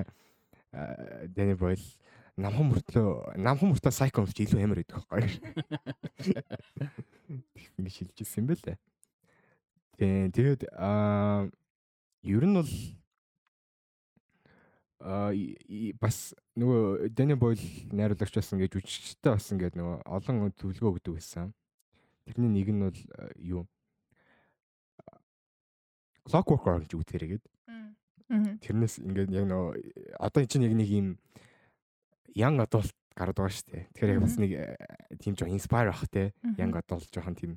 Danny 1.37 1.53
Boyle 1.53 1.85
намхан 2.37 2.69
мөртлөө 2.73 3.37
намхан 3.37 3.73
мөртлөө 3.73 3.93
psycho 3.93 4.25
өмч 4.25 4.37
илүү 4.45 4.61
амар 4.65 4.81
байдаг 4.81 4.97
байхгүй. 5.09 5.37
Тэгсэн 7.53 7.89
шилжиж 7.93 8.21
ирсэн 8.21 8.41
юм 8.41 8.49
байлээ. 8.53 8.77
Тийм 9.97 10.29
тэгээд 10.33 10.61
аа 10.77 11.49
ер 12.21 12.43
нь 12.45 12.57
бол 12.57 12.73
бас 14.97 16.33
нөгөө 16.57 17.09
Danny 17.13 17.37
Boyle 17.37 17.61
найруулагч 17.93 18.33
байсан 18.33 18.57
гэж 18.57 18.79
үжигчтэй 18.79 19.29
бас 19.29 19.49
ингээд 19.53 19.77
нөгөө 19.77 19.97
олон 20.09 20.49
зөвлөгөө 20.57 20.97
өгдөг 20.97 21.13
байсан. 21.21 21.53
Тэрний 22.25 22.49
нэг 22.49 22.69
нь 22.73 22.81
бол 22.81 22.97
э, 22.97 23.29
юу 23.37 23.67
Clockwork 26.25 26.65
Orange 26.65 26.97
үзээрэй 26.97 27.37
гэд. 27.37 27.45
Мгм. 28.27 28.57
Тэрнээс 28.59 28.97
ингээд 28.99 29.31
яг 29.37 29.45
нөгөө 29.45 29.71
одоо 30.17 30.41
энэ 30.41 30.49
чинь 30.49 30.65
яг 30.65 30.73
нэг 30.73 30.89
юм 30.89 31.07
young 32.33 32.57
adult 32.57 32.91
гараад 33.13 33.37
байгаа 33.37 33.53
шүү 33.53 33.69
дээ. 33.69 33.85
Тэгэхээр 33.93 34.13
яг 34.17 34.21
бас 34.25 34.35
нэг 34.41 34.51
э, 34.57 34.75
тийм 35.21 35.37
жоо 35.37 35.47
inspire 35.47 35.93
ах 35.93 36.09
те. 36.09 36.33
Young 36.57 36.73
adult 36.73 37.05
жоохон 37.13 37.37
тийм 37.37 37.53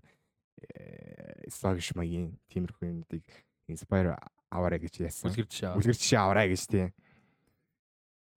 sluggish 1.48 1.96
маягийн 1.96 2.36
тиймэрхүү 2.52 2.84
юмнуудыг 2.84 3.24
inspire 3.64 4.12
аваарай 4.52 4.78
гэж 4.84 5.08
яасан. 5.08 5.32
Үлгэр 5.32 5.96
жишээ. 5.96 6.20
Аваарай 6.20 6.52
гэж 6.52 6.68
тийм 6.68 6.92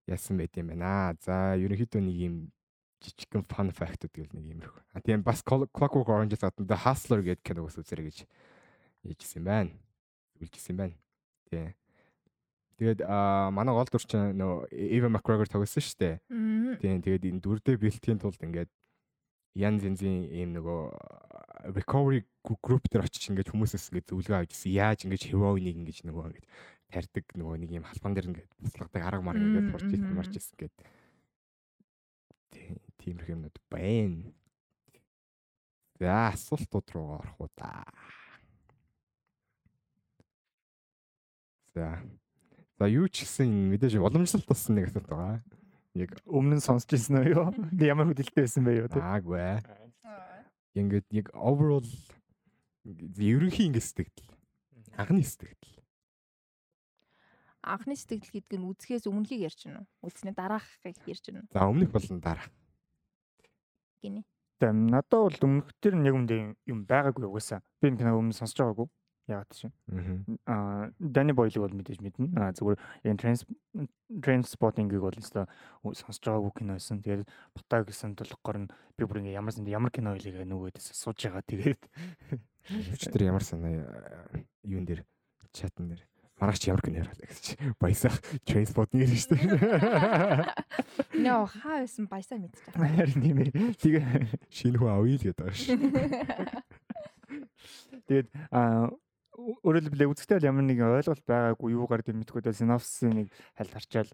яасан 0.06 0.38
байт 0.38 0.56
юм 0.56 0.72
байна. 0.72 1.14
За 1.24 1.54
ерөнхийдөө 1.56 2.00
нэг 2.02 2.16
юм 2.18 2.34
жижигхэн 3.04 3.44
fun 3.48 3.70
fact 3.72 4.08
гэдэг 4.08 4.32
нэг 4.32 4.44
юмрх. 4.56 4.76
А 4.92 5.00
тийм 5.00 5.22
бас 5.22 5.42
Clock- 5.44 5.70
Clockwork 5.72 6.08
Orange-с 6.08 6.40
гадна 6.40 6.66
The 6.66 6.78
Hustler 6.84 7.20
гэдэг 7.22 7.44
киног 7.44 7.68
ус 7.68 7.76
үзэрэй 7.76 8.08
гэж 8.08 8.26
юм 9.36 9.44
байна. 9.44 9.70
Үлжсэн 10.40 10.76
байна. 10.76 10.96
Тийм. 11.50 11.74
Тэгээд 12.74 13.06
аа 13.06 13.50
манай 13.54 13.74
гол 13.74 13.86
дүрчин 13.86 14.34
нөө 14.34 14.66
Eva 14.72 15.08
McGregor 15.12 15.46
тогсон 15.46 15.84
шүү 15.84 15.98
дээ. 16.00 16.16
Тийм 16.82 16.98
тэгээд 17.04 17.24
энэ 17.30 17.40
дүрдээ 17.44 17.76
бэлтгэхийн 17.78 18.18
тулд 18.18 18.40
ингээд 18.42 18.70
янз 19.54 19.84
янзын 19.86 20.26
ийм 20.34 20.58
нөгөө 20.58 20.82
recovery 21.78 22.24
gr- 22.42 22.58
group 22.58 22.88
дээр 22.90 23.06
очиж 23.06 23.30
ингээд 23.30 23.54
хүмүүсээс 23.54 23.94
ингээд 23.94 24.10
зөвлөгөө 24.10 24.36
авч 24.42 24.50
ирсэн. 24.58 24.72
Яаж 24.74 24.98
ингээд 25.06 25.28
heroin-ыг 25.30 25.76
ингээд 25.78 26.02
нөгөө 26.10 26.24
ингээд 26.34 26.46
тарьдаг 26.94 27.26
нөгөө 27.34 27.58
нэг 27.58 27.70
ийм 27.74 27.84
халбан 27.84 28.14
дээр 28.14 28.30
ингээд 28.30 28.52
буцлагдаг 28.62 29.02
арга 29.02 29.26
марга 29.26 29.42
ингээд 29.42 29.70
сурч 29.74 29.90
ирсэн 29.90 30.06
мм, 30.06 30.16
марч 30.16 30.32
ирсэн 30.38 30.56
гээд 30.62 30.74
тийм 32.54 32.74
тиймэрхүү 33.02 33.34
юмнууд 33.34 33.58
байна. 33.66 34.30
За 35.98 36.30
асуултууд 36.30 36.88
руу 36.94 37.18
орох 37.18 37.36
уу 37.42 37.50
да. 37.58 37.82
За. 41.74 41.98
За 42.78 42.86
юу 42.86 43.10
ч 43.10 43.26
гэсэн 43.26 43.50
мэдээж 43.74 43.98
уламжлалт 43.98 44.46
болсон 44.46 44.78
нэг 44.78 44.90
асуулт 44.90 45.10
байгаа. 45.10 45.42
Яг 45.94 46.10
Өмнө 46.26 46.58
нь 46.58 46.64
сонсч 46.64 46.90
ирсэн 46.94 47.22
үү 47.22 47.34
ямар 47.90 48.10
хөдөлтэй 48.10 48.46
байсан 48.46 48.66
бэ 48.66 48.82
юу 48.82 48.88
те? 48.90 48.98
аагүй. 48.98 49.62
Ингээд 50.74 51.06
яг 51.14 51.30
overall 51.34 51.86
ерөнхий 52.82 53.70
ингээд 53.70 53.86
сэтгэл. 53.86 54.34
Анхны 54.98 55.22
сэтгэл. 55.22 55.83
Анхны 57.64 57.96
сэтгэл 57.96 58.28
гэдэг 58.28 58.58
нь 58.60 58.68
үзэхээс 58.68 59.08
өмнөхийг 59.08 59.48
ярьж 59.48 59.64
байна 59.64 59.82
уу? 59.82 60.08
Үзснээ 60.12 60.36
дараахыг 60.36 61.00
ярьж 61.08 61.24
байна 61.32 61.40
уу? 61.40 61.52
За 61.52 61.64
өмнөх 61.64 61.90
болон 61.90 62.20
дараа. 62.20 62.48
Гинэ. 64.04 64.22
Тэм 64.60 64.86
надад 64.92 65.32
бол 65.32 65.40
өмнөх 65.48 65.72
төр 65.80 65.96
үндэ 65.96 66.60
юм 66.68 66.84
байгаагүй 66.84 67.24
угаасаа. 67.24 67.64
Би 67.80 67.88
энэ 67.88 68.04
киног 68.04 68.20
өмнө 68.20 68.36
сонсож 68.36 68.60
байгаагүй. 68.60 68.88
Яагаад 69.24 69.56
чинь? 69.56 69.72
Аа 70.44 70.92
Дани 71.00 71.32
Бойлыг 71.32 71.64
бол 71.64 71.72
мэдээж 71.72 72.04
мэднэ. 72.04 72.36
Аа 72.36 72.52
зүгээр 72.52 72.76
энэ 73.08 73.16
транс 73.16 73.48
транспортингийг 74.20 75.00
бол 75.00 75.16
өстой 75.16 75.48
сонсож 75.80 76.20
байгаагүй 76.20 76.52
кино 76.60 76.76
байсан. 76.76 77.00
Тэгээд 77.00 77.24
Бутаа 77.56 77.88
гэсэн 77.88 78.20
толгоор 78.20 78.68
нь 78.68 78.72
би 79.00 79.08
бүр 79.08 79.24
ингээ 79.24 79.40
ямар 79.40 79.56
ямар 79.64 79.88
кино 79.88 80.12
байлыг 80.12 80.44
нөгөөдөөс 80.44 80.92
сууж 80.92 81.24
байгаа. 81.24 81.40
Тэгээд 81.40 81.80
Өчтөр 82.68 83.22
ямар 83.24 83.44
санаа 83.44 83.72
юун 84.60 84.84
дээр 84.84 85.08
чатан 85.56 85.88
дээр 85.88 86.04
маргач 86.44 86.68
ямар 86.68 86.84
гэнэ 86.84 87.00
яриа 87.00 87.16
гэж 87.16 87.56
баясах 87.80 88.20
transport 88.44 88.92
нэр 88.92 89.08
дээ. 89.08 90.44
Нөө 91.24 91.44
хаа 91.48 91.80
байсан 91.80 92.04
баясаа 92.04 92.36
мэдчихэж 92.36 92.76
байгаа. 92.76 92.96
харин 93.00 93.20
тийм 93.24 93.38
ээ. 93.40 93.50
Тэгээ 93.80 94.04
Шинэ 94.52 94.76
хүн 94.76 94.92
авъя 94.92 95.16
л 95.16 95.24
гэдэг 95.24 95.48
шүү. 95.56 95.80
Тэгээд 98.08 98.28
аа 98.52 98.92
өөрөөр 99.34 99.84
хэлбэл 99.90 100.12
үзэгтэй 100.12 100.36
бол 100.38 100.48
ямар 100.52 100.64
нэгэн 100.68 100.94
ойлголт 101.00 101.24
байгаагүй 101.26 101.74
юугаар 101.74 102.02
тийм 102.04 102.22
мэдгүй 102.22 102.44
дээ 102.44 102.54
синопсисыг 102.54 103.10
нэг 103.10 103.28
хальт 103.58 103.72
харчаал 103.74 104.10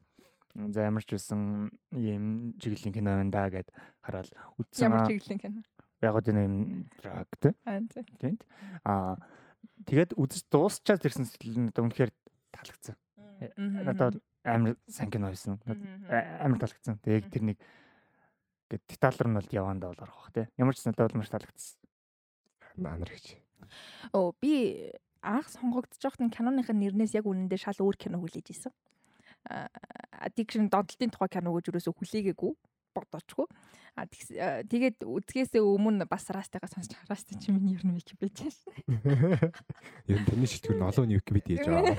за 0.55 0.89
ямар 0.89 1.05
ч 1.05 1.14
байсан 1.14 1.70
ийм 1.93 2.57
чиглэлийн 2.57 2.95
кино 2.95 3.18
байна 3.20 3.31
да 3.35 3.51
гэд 3.53 3.68
хараад 4.01 4.31
үзсэн. 4.59 4.89
Ямар 4.89 5.07
чиглэн 5.07 5.39
кино. 5.39 5.61
яг 6.01 6.14
одоо 6.16 6.33
юм 6.33 6.89
драг 7.03 7.28
тэ 7.39 7.53
Аа 7.68 7.81
за. 7.93 8.01
тийм 8.18 8.39
аа 8.85 9.20
тэгээд 9.85 10.16
үзэж 10.16 10.49
дуусчаад 10.49 11.05
ирсэн 11.05 11.28
сэтгэл 11.28 11.61
нь 11.61 11.70
одоо 11.70 11.85
үнэхээр 11.85 12.11
таалагдсан. 12.61 12.96
Мгм. 13.56 13.84
Надад 13.88 14.14
амар 14.44 14.76
сайн 14.88 15.11
кино 15.11 15.32
байсан. 15.32 15.58
Амар 15.64 16.58
таалагдсан. 16.61 17.00
Тэгээд 17.00 17.24
яг 17.24 17.32
тэр 17.32 17.44
нэг 17.48 17.58
гэд 18.68 18.82
деталлар 18.86 19.28
нь 19.28 19.38
бол 19.40 19.50
явандаа 19.50 19.88
бол 19.90 20.04
орох 20.04 20.18
бах 20.28 20.32
те. 20.32 20.48
Ямар 20.61 20.76
ч 20.76 20.84
надад 20.84 21.11
бол 21.11 21.24
маш 21.24 21.32
таалагдсан. 21.32 21.80
Нанар 22.76 23.11
гэж. 23.11 23.40
Оо 24.12 24.32
би 24.40 24.92
анх 25.22 25.48
сонгогдож 25.48 26.00
байхад 26.00 26.22
нь 26.24 26.34
киноныхын 26.34 26.78
нэрнээс 26.78 27.16
яг 27.16 27.26
үнэндээ 27.26 27.61
шал 27.61 27.80
өөр 27.80 27.96
кино 27.96 28.20
хүлээж 28.20 28.48
исэн. 28.52 28.72
Addiction 30.20 30.68
донтолтын 30.68 31.11
тухай 31.12 31.28
кино 31.28 31.52
гэж 31.56 31.72
юусоо 31.72 31.96
хүлээгээгүй 31.96 32.52
бодоочгүй. 32.95 33.47
А 33.99 34.07
аа, 34.07 34.62
тэгээд 34.64 35.03
үзгээсээ 35.05 35.62
өмнө 35.62 36.07
бас 36.07 36.30
растайгаа 36.30 36.70
сонсч 36.70 36.95
растай 37.11 37.36
чи 37.38 37.51
миний 37.51 37.74
ер 37.74 37.84
нь 37.84 37.95
Википедиа 37.99 38.51
шин. 38.51 38.74
Ер 40.07 40.18
нь 40.22 40.26
тэрний 40.26 40.49
шилтгэр 40.49 40.78
нь 40.78 40.88
олон 40.88 41.11
Википедиа 41.11 41.59
хийж 41.59 41.66
байгаа. 41.66 41.99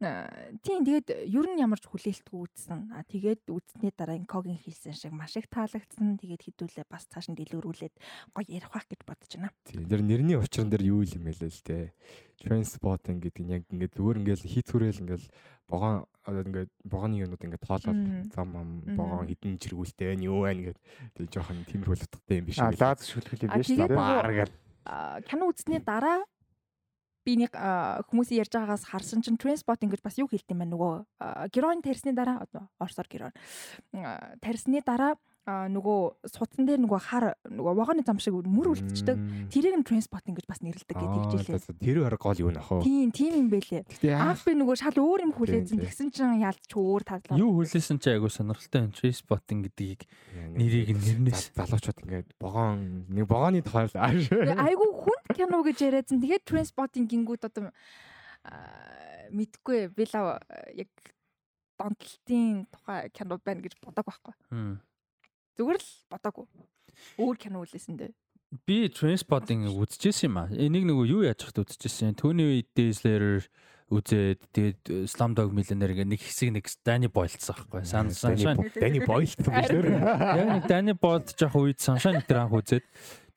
Тийм 0.00 0.80
тэгээд 0.88 1.28
ер 1.28 1.46
нь 1.52 1.60
ямар 1.60 1.76
ч 1.76 1.84
хүлээлтгүй 1.92 2.38
үзсэн. 2.48 2.96
А 2.96 3.04
тэгээд 3.04 3.52
үзсний 3.52 3.92
дараа 3.92 4.16
инкогийн 4.16 4.56
хийсэн 4.56 4.96
шиг 4.96 5.12
маш 5.12 5.36
их 5.36 5.44
таалагдсан. 5.52 6.16
Тэгээд 6.16 6.40
хідүүлээ 6.48 6.88
бас 6.88 7.04
цааш 7.12 7.28
нь 7.28 7.36
дэлгэрүүлээд 7.36 7.94
гоё 8.32 8.48
ярих 8.48 8.72
байх 8.72 8.88
гэж 8.88 9.00
бодож 9.04 9.28
байна. 9.36 9.52
Тийм. 9.68 9.84
Тэр 9.84 10.00
нэрний 10.00 10.40
учран 10.40 10.72
дээр 10.72 10.88
юу 10.88 11.04
юм 11.04 11.28
бэ 11.28 11.36
л 11.36 11.52
л 11.52 11.60
те. 11.60 11.92
Transpotting 12.40 13.20
гэдэг 13.20 13.44
нь 13.44 13.52
яг 13.52 13.62
ингээд 13.68 14.00
зүгээр 14.00 14.20
ингээд 14.24 14.48
хийцгүүрэл 14.48 15.02
ингээд 15.04 15.24
богоон 15.68 16.08
одоо 16.24 16.42
ингээд 16.48 16.72
богооны 16.88 17.20
юмнууд 17.20 17.44
ингээд 17.44 17.66
тоолоод 17.68 18.00
зам 18.32 18.48
ам 18.56 18.70
богоон 18.96 19.28
хідэн 19.28 19.60
чиргүүлтэй 19.60 20.16
байна 20.16 20.24
юу 20.24 20.48
байна 20.48 20.72
гэд 20.72 20.78
тэг 21.12 21.28
жоохон 21.28 21.68
тиймэрхүү 21.68 22.08
утгатай 22.08 22.40
юм 22.40 22.48
биш 22.48 22.56
үү? 22.56 22.72
Лаз 22.80 23.04
шүлхэл 23.04 23.44
юм 23.44 23.52
биш 23.52 23.68
үү? 23.76 23.92
Баар 23.92 24.32
гэл. 24.32 24.56
Кино 25.28 25.52
үзсний 25.52 25.84
дараа 25.84 26.24
би 27.24 27.36
нэг 27.36 27.52
хүмүүсийн 27.52 28.40
ярьж 28.40 28.52
байгаагаас 28.54 28.88
харсан 28.88 29.20
чинь 29.20 29.40
transpotting 29.40 29.92
гэж 29.92 30.00
бас 30.00 30.16
юу 30.16 30.28
хэлдэм 30.28 30.64
бэ? 30.64 30.72
Нөгөө 30.72 30.92
героин 31.52 31.84
тарсны 31.84 32.16
дараа 32.16 32.44
орсоор 32.80 33.08
героин 33.08 33.34
тарсны 34.40 34.80
дараа 34.80 35.20
нөгөө 35.48 36.28
судсан 36.28 36.66
дээр 36.68 36.84
нөгөө 36.84 37.00
хар 37.00 37.24
нөгөө 37.48 37.74
вагоны 37.80 38.04
зам 38.04 38.20
шиг 38.20 38.36
мөр 38.36 38.76
үлдчихдэг. 38.76 39.16
Тэрийг 39.48 39.76
нь 39.80 39.86
транспортинг 39.88 40.36
гэж 40.36 40.46
бас 40.46 40.60
нэрлэдэг 40.60 40.96
гэдэг 41.00 41.22
хэлээ. 41.32 41.80
Тэр 41.80 41.96
хоёр 42.04 42.16
гол 42.20 42.38
юу 42.44 42.52
нөх 42.52 42.68
вэ? 42.68 42.84
Тийм, 42.84 43.08
тийм 43.10 43.32
юм 43.34 43.48
бэлээ. 43.48 43.82
Анх 44.14 44.44
би 44.44 44.52
нөгөө 44.52 44.76
шал 44.76 45.00
өөр 45.00 45.24
юм 45.26 45.32
хүлээсэн. 45.32 45.80
Тэгсэн 45.80 46.08
чинь 46.12 46.44
ялч 46.44 46.70
өөр 46.76 47.02
тадлаа. 47.08 47.40
Юу 47.40 47.56
хүлээсэн 47.56 47.98
чи 47.98 48.12
айгуу 48.12 48.28
сонирхолтой 48.28 48.84
юм. 48.84 48.92
Транспортинг 48.92 49.60
гэдгийг 49.72 50.00
нэрийг 50.54 50.92
нэрнээс 50.94 51.56
залуучууд 51.56 51.98
ингээд 52.04 52.28
богоон 52.36 53.08
нэг 53.08 53.24
богооны 53.24 53.64
тойл 53.64 53.96
айгуу 53.96 54.92
хүнд 55.08 55.34
кино 55.34 55.64
гэж 55.64 55.78
яриадсан. 55.88 56.20
Тэгээд 56.20 56.44
транспортинг 56.44 57.08
гингүүд 57.08 57.48
одоо 57.48 57.72
мэдгүй 59.32 59.88
би 59.96 60.04
л 60.04 60.14
яг 60.76 60.92
донтолтын 61.80 62.68
тухай 62.68 63.08
кино 63.16 63.40
байна 63.40 63.64
гэж 63.64 63.80
бодог 63.80 64.04
байхгүй. 64.04 64.34
Зүгээр 65.58 65.78
л 65.80 65.90
бодоагүй. 66.12 66.46
Өөр 67.18 67.36
кино 67.40 67.64
үлээсэн 67.64 67.96
дээ. 67.96 68.12
Би 68.66 68.90
Transpotting 68.90 69.70
үзчихсэн 69.70 70.26
юм 70.26 70.36
аа. 70.42 70.50
Энийг 70.50 70.84
нөгөө 70.86 71.06
юу 71.06 71.22
яаж 71.22 71.46
хат 71.46 71.62
үзчихсэн. 71.62 72.18
Түүний 72.18 72.66
үед 72.66 72.74
Slayer 72.98 73.46
үзээд 73.90 74.40
тэгээд 74.54 74.80
Slumdog 75.10 75.50
Millionaire 75.50 75.94
гэх 75.98 76.06
нэг 76.06 76.22
хэсэг 76.22 76.54
нэг 76.54 76.66
Danny 76.86 77.10
Boyle-сан 77.10 77.58
байхгүй. 77.58 77.82
Sunshine 78.14 78.70
Danny 78.78 79.02
Boyle 79.02 79.26
шүү. 79.26 79.50
Яг 80.38 80.46
нэг 80.46 80.64
Danny 80.70 80.94
Boyle 80.94 81.26
жоох 81.34 81.58
үед 81.58 81.82
Sunshine 81.82 82.22
дээр 82.22 82.46
анх 82.46 82.54
үзээд 82.54 82.86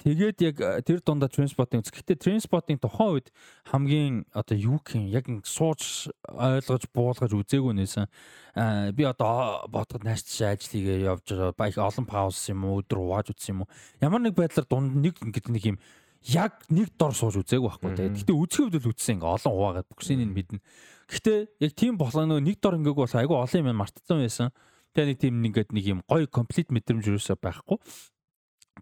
Тэгээд 0.03 0.37
яг 0.43 0.57
тэр 0.83 0.99
дундаа 0.99 1.31
Transpotting 1.31 1.79
үз. 1.79 1.87
Гэхдээ 1.87 2.19
Transpotting 2.19 2.75
тухайн 2.75 3.23
үед 3.23 3.27
хамгийн 3.71 4.27
одоо 4.35 4.57
юу 4.59 4.77
гэх 4.83 4.99
юм 4.99 5.07
яг 5.07 5.31
сууж 5.47 6.11
ойлгож 6.27 6.91
буулгаж 6.91 7.31
үзээгүй 7.31 7.71
нээсэн. 7.71 8.11
Аа 8.59 8.91
би 8.91 9.07
одоо 9.07 9.63
бодоход 9.71 10.03
нааштай 10.03 10.59
ажлыгээ 10.59 11.07
явж 11.07 11.23
байгаа 11.31 11.55
баях 11.55 11.79
олон 11.79 12.03
пауз 12.03 12.35
юм 12.51 12.67
уу 12.67 12.83
өдөр 12.83 12.99
ууж 12.99 13.31
үзсэн 13.31 13.55
юм 13.55 13.63
уу. 13.63 13.71
Ямар 14.03 14.19
нэг 14.19 14.35
байдлаар 14.35 14.67
дунд 14.67 14.91
нэг 14.91 15.23
ингэдэг 15.23 15.55
нэг 15.55 15.63
юм 15.71 15.77
яг 16.23 16.63
нэг 16.71 16.95
дор 16.95 17.11
сууж 17.11 17.43
үзээгүй 17.43 17.67
байхгүй 17.67 17.91
те. 17.99 18.07
Гэхдээ 18.15 18.37
үзэх 18.37 18.61
үед 18.71 18.79
л 18.79 18.91
үзсэн 18.95 19.19
ингээ 19.19 19.33
олон 19.35 19.53
хуваагаад 19.53 19.87
бүксийн 19.91 20.23
нь 20.23 20.31
мэднэ. 20.31 20.63
Гэхдээ 21.11 21.39
яг 21.59 21.71
тийм 21.75 21.99
нөгөө 21.99 22.39
нэг 22.39 22.57
дор 22.63 22.79
ингээгүй 22.79 23.03
бол 23.03 23.19
айгүй 23.19 23.37
олон 23.43 23.59
юм 23.59 23.75
мартцсан 23.75 24.17
байсан. 24.23 24.49
Тэгээ 24.95 25.09
нэг 25.11 25.19
тийм 25.19 25.35
нэгэд 25.43 25.69
нэг 25.75 25.85
юм 25.89 25.99
гоё 26.07 26.27
комплит 26.31 26.71
мэдрэмж 26.71 27.11
юусаа 27.11 27.35
байхгүй. 27.35 27.75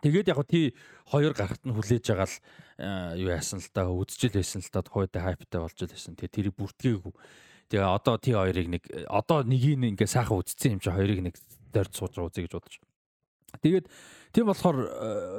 Тэгээд 0.05 0.31
яг 0.31 0.39
тий 0.45 0.75
хоёр 1.09 1.33
гарахт 1.33 1.65
нь 1.65 1.73
хүлээж 1.73 2.03
байгаа 2.13 2.29
л 2.29 2.37
юу 3.17 3.29
яасан 3.33 3.59
л 3.59 3.69
та 3.73 3.89
үдчихэл 3.89 4.37
байсан 4.37 4.61
л 4.61 4.71
та 4.71 4.85
тухайд 4.85 5.11
хайптай 5.11 5.59
болж 5.59 5.75
л 5.81 5.89
байсан. 5.89 6.13
Тэгээд 6.15 6.35
тэрийг 6.35 6.55
бүртгээгүй. 6.55 7.13
Тэгээ 7.73 7.89
одоо 7.89 8.15
тий 8.21 8.35
хоёрыг 8.37 8.67
нэг 8.69 8.83
одоо 9.09 9.43
нэгийг 9.43 9.81
ингээ 9.81 10.07
сайхан 10.07 10.39
үдцсэн 10.39 10.77
юм 10.77 10.81
чи 10.83 10.91
хоёрыг 10.93 11.19
нэг 11.25 11.35
дорд 11.71 11.91
сууж 11.95 12.15
байгаа 12.15 12.29
үзье 12.31 12.43
гэж 12.47 12.53
бодож. 12.55 12.75
Тэгээд 13.59 13.85
тийм 14.31 14.47
болохоор 14.47 14.77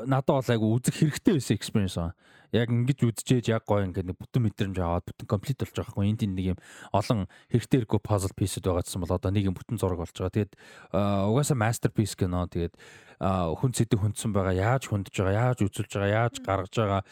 надад 0.04 0.36
бол 0.36 0.52
айгу 0.52 0.76
үзэх 0.76 1.00
хэрэгтэй 1.00 1.40
байсан 1.40 1.56
experience 1.56 1.96
аа 1.96 2.12
яг 2.52 2.68
ингэж 2.68 3.00
үдчихэж 3.08 3.48
яг 3.48 3.64
гоё 3.64 3.88
ингээд 3.88 4.12
нэг 4.12 4.20
бүтэн 4.20 4.44
мэдрэмж 4.44 4.76
аваад 4.76 5.08
бүтэн 5.08 5.24
комплит 5.24 5.56
болж 5.56 5.72
байгаа 5.72 5.92
хгүй 5.96 6.12
энд 6.12 6.22
нэг 6.28 6.46
юм 6.52 6.58
олон 6.92 7.24
хэрэгтэйргүй 7.48 8.00
puzzle 8.04 8.36
piece-уд 8.36 8.68
байгаадсан 8.68 9.00
бол 9.00 9.16
одоо 9.16 9.32
нэг 9.32 9.48
юм 9.48 9.56
бүтэн 9.56 9.80
зураг 9.80 10.04
болж 10.04 10.12
байгаа. 10.12 10.36
Тэгээд 10.36 10.52
угаасаа 10.92 11.56
masterpiece 11.56 12.12
кино 12.12 12.44
тэгээд 12.52 12.76
хүн 13.24 13.72
цэдэ 13.72 13.96
хүндсэн 13.96 14.36
байгаа 14.36 14.52
яаж 14.52 14.92
хүндэж 14.92 15.14
байгаа 15.16 15.56
яаж 15.56 15.58
үзүүлж 15.64 15.90
байгаа 15.96 16.12
яаж 16.12 16.34
гаргаж 16.44 16.74
байгаа 16.76 17.02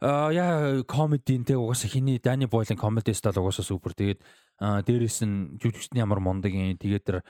а 0.00 0.32
яа 0.32 0.80
комедийн 0.88 1.44
тэг 1.44 1.60
угаасаа 1.60 1.92
хиний 1.92 2.16
Дани 2.16 2.48
Бойлын 2.48 2.80
комеди 2.80 3.12
стайл 3.12 3.44
угаасаа 3.44 3.68
супер. 3.68 3.92
Тэгээд 3.92 4.24
дээрэс 4.56 5.28
нь 5.28 5.60
жүжигчний 5.60 6.00
ямар 6.00 6.24
мундаг 6.24 6.56
юм. 6.56 6.80
Тэгээд 6.80 7.04
тэр 7.04 7.20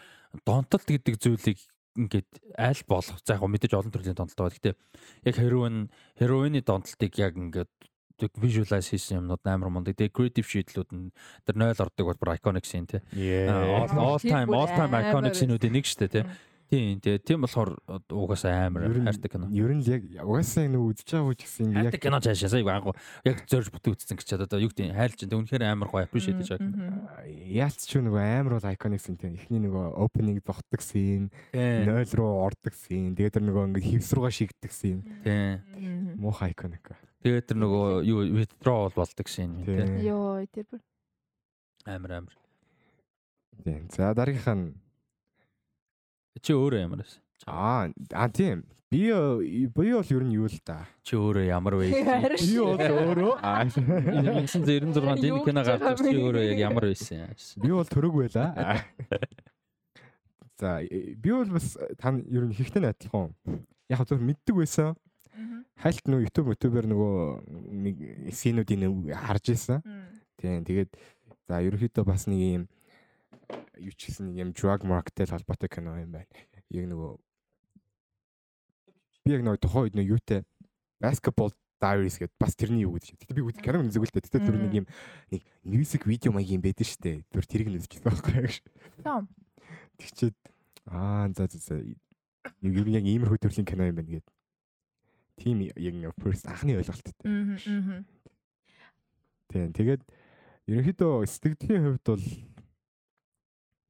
донтолт 0.47 0.87
гэдэг 0.87 1.19
зүйлийг 1.19 1.59
ингээд 1.97 2.31
аль 2.59 2.83
болох 2.87 3.19
за 3.25 3.35
яг 3.35 3.43
мэдээж 3.43 3.73
олон 3.75 3.93
төрлийн 3.93 4.19
донтолт 4.19 4.39
байгаа. 4.39 4.55
Гэхдээ 4.55 4.75
яг 5.27 5.37
heroin 5.39 5.77
heroin-ы 6.21 6.63
донтолтыг 6.63 7.13
яг 7.19 7.35
ингээд 7.35 7.71
visualize 8.37 8.93
хийсэн 8.93 9.25
юмнууд 9.25 9.41
амар 9.49 9.73
мундаг. 9.73 9.97
Тэгээ 9.97 10.13
creative 10.13 10.47
sheet-лүүд 10.47 10.91
нь 10.93 11.09
тэр 11.49 11.57
0 11.57 11.81
ордог 11.81 12.07
бол 12.13 12.35
iconic 12.37 12.69
scene 12.69 12.87
тий. 12.87 13.01
All 13.49 13.89
all 13.97 14.21
time 14.21 14.53
all 14.53 14.69
time 14.69 14.93
iconic 14.93 15.35
scene-үүдийн 15.35 15.73
нэг 15.73 15.89
шүү 15.89 16.01
дээ 16.05 16.15
тий. 16.21 16.25
Тийм 16.71 17.01
тийм 17.03 17.19
тийм 17.19 17.43
болохоор 17.43 17.75
угаасаа 18.07 18.71
амар 18.71 18.87
хайртай 18.87 19.27
кино. 19.27 19.51
Ер 19.51 19.75
нь 19.75 19.83
яг 19.91 20.07
угаасаа 20.23 20.71
нэг 20.71 20.79
үзэж 20.79 21.19
байгаа 21.19 21.35
ч 21.35 21.43
гэсэн 21.43 21.75
яг 21.75 21.99
кино 21.99 22.23
цаашаа 22.23 22.63
яг 22.63 22.71
агуу 22.71 22.95
яг 23.27 23.43
зорж 23.51 23.75
бүтэн 23.75 23.99
үзсэн 23.99 24.15
гэж 24.15 24.27
чадаад 24.31 24.55
юу 24.55 24.71
гэдэг 24.71 24.95
хайлж 24.95 25.19
энэ 25.27 25.35
үнэхээр 25.35 25.67
амар 25.67 25.91
гоё 25.91 26.07
appreciate 26.07 26.39
хийж 26.39 26.55
байгаа. 26.55 27.27
Яалц 27.27 27.91
ч 27.91 27.99
нөгөө 27.99 28.23
амар 28.23 28.55
бол 28.63 28.71
iconic 28.71 29.03
scene 29.03 29.19
тийм. 29.19 29.35
Эхний 29.35 29.67
нөгөө 29.67 29.99
opening 29.99 30.39
зогтдаг 30.47 30.79
scene, 30.79 31.27
0 31.51 32.07
руу 32.15 32.47
ордог 32.47 32.75
scene, 32.79 33.19
тэгээд 33.19 33.35
тэр 33.35 33.45
нөгөө 33.51 33.67
ингээ 33.75 33.91
хевс 33.91 34.15
руугаа 34.15 34.31
шигддэг 34.31 34.71
scene. 34.71 35.03
Тийм. 35.27 36.15
Муухай 36.23 36.55
iconic. 36.55 36.87
Тэгээд 37.27 37.51
тэр 37.51 37.59
нөгөө 37.67 38.07
юу 38.07 38.23
withdraw 38.39 38.87
болдог 38.95 39.27
scene 39.27 39.67
тийм. 39.67 39.99
Йоо 40.07 40.47
тэр 40.55 40.71
бүр 40.71 40.81
амар 41.91 42.23
амар. 42.23 42.37
Тийм. 43.67 43.91
За 43.91 44.15
дараагийнх 44.15 44.55
нь 44.55 44.90
Чи 46.41 46.57
өөрөө 46.57 46.81
ямар 46.81 47.03
байсан? 47.05 47.21
Аа, 47.47 47.93
а 48.13 48.29
тийм. 48.29 48.65
Би 48.91 49.07
би 49.07 49.71
бол 49.71 50.03
ер 50.03 50.25
нь 50.27 50.35
юу 50.35 50.49
л 50.51 50.59
да. 50.67 50.83
Чи 51.07 51.15
өөрөө 51.15 51.47
ямар 51.47 51.79
вэ? 51.79 51.95
Би 52.43 52.59
бол 52.59 52.75
өөрөө 52.75 53.39
аа 53.39 53.63
1996 53.63 55.31
энэ 55.31 55.45
кино 55.47 55.63
гарч 55.63 56.03
чи 56.03 56.17
өөрөө 56.19 56.43
яг 56.43 56.59
ямар 56.59 56.91
байсан 56.91 57.23
юм? 57.23 57.31
Би 57.63 57.71
бол 57.71 57.87
төрөг 57.87 58.15
байла. 58.19 58.83
За, 60.61 60.83
би 60.83 61.31
бол 61.31 61.47
бас 61.55 61.79
та 62.03 62.11
ер 62.11 62.45
нь 62.51 62.57
ихтэй 62.59 62.83
адилхан. 62.83 63.31
Яг 63.87 64.03
зөв 64.11 64.19
мэддэг 64.19 64.59
байсан. 64.59 64.99
Хайлт 65.81 66.05
нөгөө 66.11 66.27
YouTube 66.27 66.51
YouTube-ээр 66.53 66.87
нөгөө 66.91 67.15
нэг 67.71 67.97
синүүдийн 68.35 68.91
харж 69.17 69.55
исэн. 69.55 69.81
Тийм. 70.37 70.67
Тэгээд 70.67 70.91
за 71.49 71.63
ерөөхдөө 71.63 72.05
бас 72.05 72.27
нэг 72.27 72.43
юм 72.43 72.65
юу 73.81 73.95
ч 73.97 74.11
гэсэн 74.11 74.35
юм 74.37 74.53
drug 74.53 74.85
market-тэй 74.85 75.27
холбоотой 75.27 75.69
кино 75.69 75.97
юм 75.99 76.13
байна. 76.15 76.29
Яг 76.71 76.87
нөгөө 76.87 77.13
би 79.25 79.35
яг 79.35 79.43
нөгөө 79.45 79.61
тухайн 79.61 79.85
үед 79.89 79.97
нөгөө 79.97 80.13
юутай 80.17 80.41
basketball 81.01 81.53
diaries 81.81 82.21
гэдэг 82.21 82.37
бас 82.37 82.55
тэрний 82.55 82.85
юу 82.85 83.01
гэдэг. 83.01 83.25
Тэгтээ 83.25 83.37
би 83.41 83.45
үзэх 83.49 83.65
кино 83.65 83.81
үзэг 83.81 84.05
л 84.05 84.13
дээ. 84.13 84.25
Тэгтээ 84.29 84.45
тэр 84.45 84.57
нэг 84.61 84.75
юм 84.85 84.87
нэг 85.33 85.43
music 85.65 86.05
video 86.05 86.31
маягийн 86.37 86.61
байдаг 86.61 86.85
шүү 86.85 87.01
дээ. 87.01 87.19
Тэр 87.33 87.45
тэрийг 87.49 87.69
нь 87.73 87.79
үзчихсэн 87.81 88.05
байхгүй 88.05 88.33
яг 88.37 88.53
шүү. 88.53 88.69
Тэгчээд 89.97 90.37
аа 90.93 91.33
за 91.33 91.49
за 91.49 91.59
за 91.59 91.75
юу 92.61 92.85
яг 92.93 93.05
иймэрхүү 93.05 93.41
төрлийн 93.41 93.69
кино 93.69 93.89
юм 93.89 93.97
байна 93.97 94.13
гэдэг. 94.21 94.35
Тим 95.41 95.57
яг 95.65 95.95
нэг 95.97 96.13
first 96.21 96.45
анхны 96.45 96.77
ойлголттой. 96.77 97.17
Аа. 97.25 98.05
Тийм 99.49 99.73
тэгээд 99.73 100.03
ерөнхийдөө 100.69 101.27
сэтгэлийн 101.27 101.97
хувьд 101.97 102.05
бол 102.07 102.25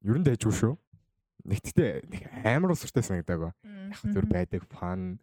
Ер 0.01 0.17
нь 0.17 0.25
дайжгүй 0.25 0.53
шүү. 0.57 0.73
Нэгтдээ 1.45 2.09
нэг 2.09 2.23
амар 2.41 2.73
усртай 2.73 3.05
санагдааг. 3.05 3.53
Яг 3.61 4.01
зүр 4.01 4.25
байдаг 4.25 4.65
фан 4.73 5.21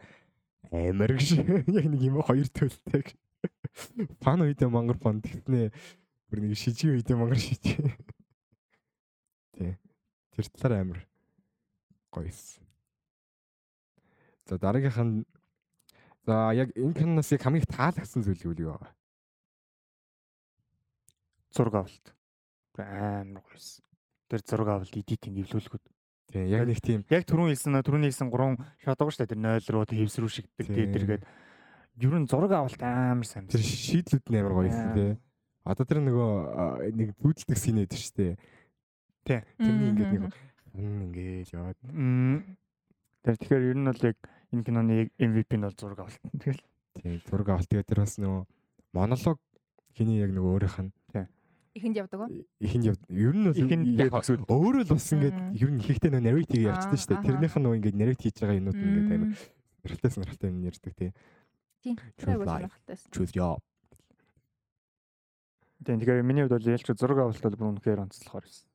амар 0.71 1.19
гэж 1.19 1.35
яг 1.79 1.87
нэг 1.91 2.03
юм 2.03 2.23
хоёр 2.23 2.47
төлтэй. 2.47 3.11
Фан 4.23 4.47
үедээ 4.47 4.71
мангар 4.71 4.99
фан 5.03 5.19
тэгтнэ 5.19 5.75
бүр 6.31 6.39
нэг 6.47 6.55
шижиг 6.55 6.95
үедээ 6.95 7.19
мангар 7.19 7.43
шижиг. 7.43 7.91
Тий. 9.59 9.75
Тэр 10.39 10.47
талаар 10.55 10.87
амар 10.87 11.03
гоёс. 12.15 12.63
За 14.47 14.63
дараагийнх 14.63 15.03
нь 15.03 15.27
за 16.23 16.55
яг 16.55 16.71
энэ 16.79 16.95
киноноос 16.95 17.35
яг 17.35 17.43
хамгийн 17.43 17.67
таалагдсан 17.67 18.23
зүйл 18.23 18.63
юу 18.63 18.79
вэ? 18.79 18.91
Зураг 21.51 21.83
авалт. 21.83 22.15
Амар 22.79 23.43
гоёс 23.43 23.83
тэр 24.29 24.41
зураг 24.45 24.69
авалт 24.69 24.95
эдитинг 24.95 25.41
эвлүүлгүүд. 25.43 25.85
Тийм 26.29 26.45
яг 26.53 26.69
нэг 26.69 26.81
тийм 26.85 27.01
яг 27.09 27.25
түрүүн 27.25 27.53
хэлсэн 27.57 27.81
түрүүний 27.81 28.13
хэлсэн 28.13 28.29
3 28.29 28.61
шот 28.85 28.99
байгаа 29.01 29.15
шүү 29.17 29.25
дээ 29.25 29.33
тэр 29.33 29.41
0 29.41 29.73
руу 29.73 29.85
хэвс 29.89 30.17
рүү 30.21 30.31
шигддэг 30.37 30.67
тийм 30.69 30.93
тэргээд 30.93 31.23
ер 32.05 32.15
нь 32.21 32.29
зураг 32.29 32.53
авалт 32.53 32.83
амар 32.85 33.25
сайн. 33.25 33.49
Тэр 33.49 33.65
шийдлүүд 33.65 34.29
нь 34.29 34.37
амар 34.37 34.53
гоё 34.53 34.69
юм 34.69 34.93
тий. 34.93 35.13
Одоо 35.65 35.85
тэр 35.89 36.05
нөгөө 36.05 36.33
нэг 36.93 37.09
зүүдэлдэг 37.17 37.57
син 37.57 37.81
байдаг 37.81 37.97
шүү 37.97 38.17
дээ. 38.21 38.35
Тий. 39.25 39.41
Тэрний 39.57 39.89
ингээд 39.97 40.13
нэг 40.77 40.89
ингээд 41.09 41.53
яваад. 41.57 41.79
Тэр 43.25 43.35
тэгэхээр 43.41 43.69
ер 43.73 43.79
нь 43.81 43.89
бол 43.89 44.05
яг 44.05 44.19
энэ 44.53 44.65
киноны 44.69 44.97
MVP 45.17 45.51
нь 45.57 45.65
бол 45.65 45.81
зураг 45.81 45.99
авалт. 46.05 46.23
Тэгэл 46.37 46.63
тийм 47.01 47.21
зураг 47.25 47.49
авалт 47.57 47.69
тэгээд 47.73 47.89
тэр 47.89 48.05
бас 48.05 48.21
нөгөө 48.21 48.43
монолог 48.93 49.41
хиний 49.97 50.21
яг 50.21 50.37
нөгөө 50.37 50.53
өөрийнх 50.61 50.79
нь 50.85 50.93
Ихэнд 51.77 51.97
явдаг 52.01 52.21
уу? 52.21 52.31
ихэнд 52.61 52.85
яв 52.89 52.97
ер 53.11 53.35
нь 53.37 53.45
бол 53.49 53.59
Ихэнд 53.59 53.87
төсөөл. 54.09 54.45
өөрөө 54.49 54.83
л 54.89 54.93
бас 54.95 55.09
ингээд 55.13 55.39
ер 55.59 55.71
нь 55.73 55.83
ихтэй 55.85 56.11
наррейт 56.11 56.51
хийгээ 56.51 56.71
явчихсан 56.73 56.99
шүү 56.99 57.11
дээ. 57.13 57.27
Тэрнийх 57.29 57.55
нь 57.57 57.63
нөгөө 57.65 57.79
ингээд 57.79 57.99
наррейт 57.99 58.23
хийж 58.23 58.37
байгаа 58.41 58.59
юмнууд 58.59 58.79
ингээд 58.79 59.13
амар 59.13 59.33
сонирхолтой 59.85 60.11
сонирхолтой 60.11 60.49
юм 60.51 60.59
ярьдаг 60.65 60.95
тий. 60.97 61.11
Тийм. 61.83 61.97
Choose 63.13 63.33
job. 63.33 63.61
Тийм 65.85 66.01
тэгэхээр 66.03 66.27
миний 66.27 66.43
хувьд 66.43 66.59
бол 66.59 66.73
ялч 66.75 66.87
зураг 66.99 67.19
авалт 67.23 67.43
бол 67.43 67.57
бүр 67.57 67.71
үнэхээр 67.79 68.03
онцлохоор 68.03 68.45
байсан. 68.45 68.67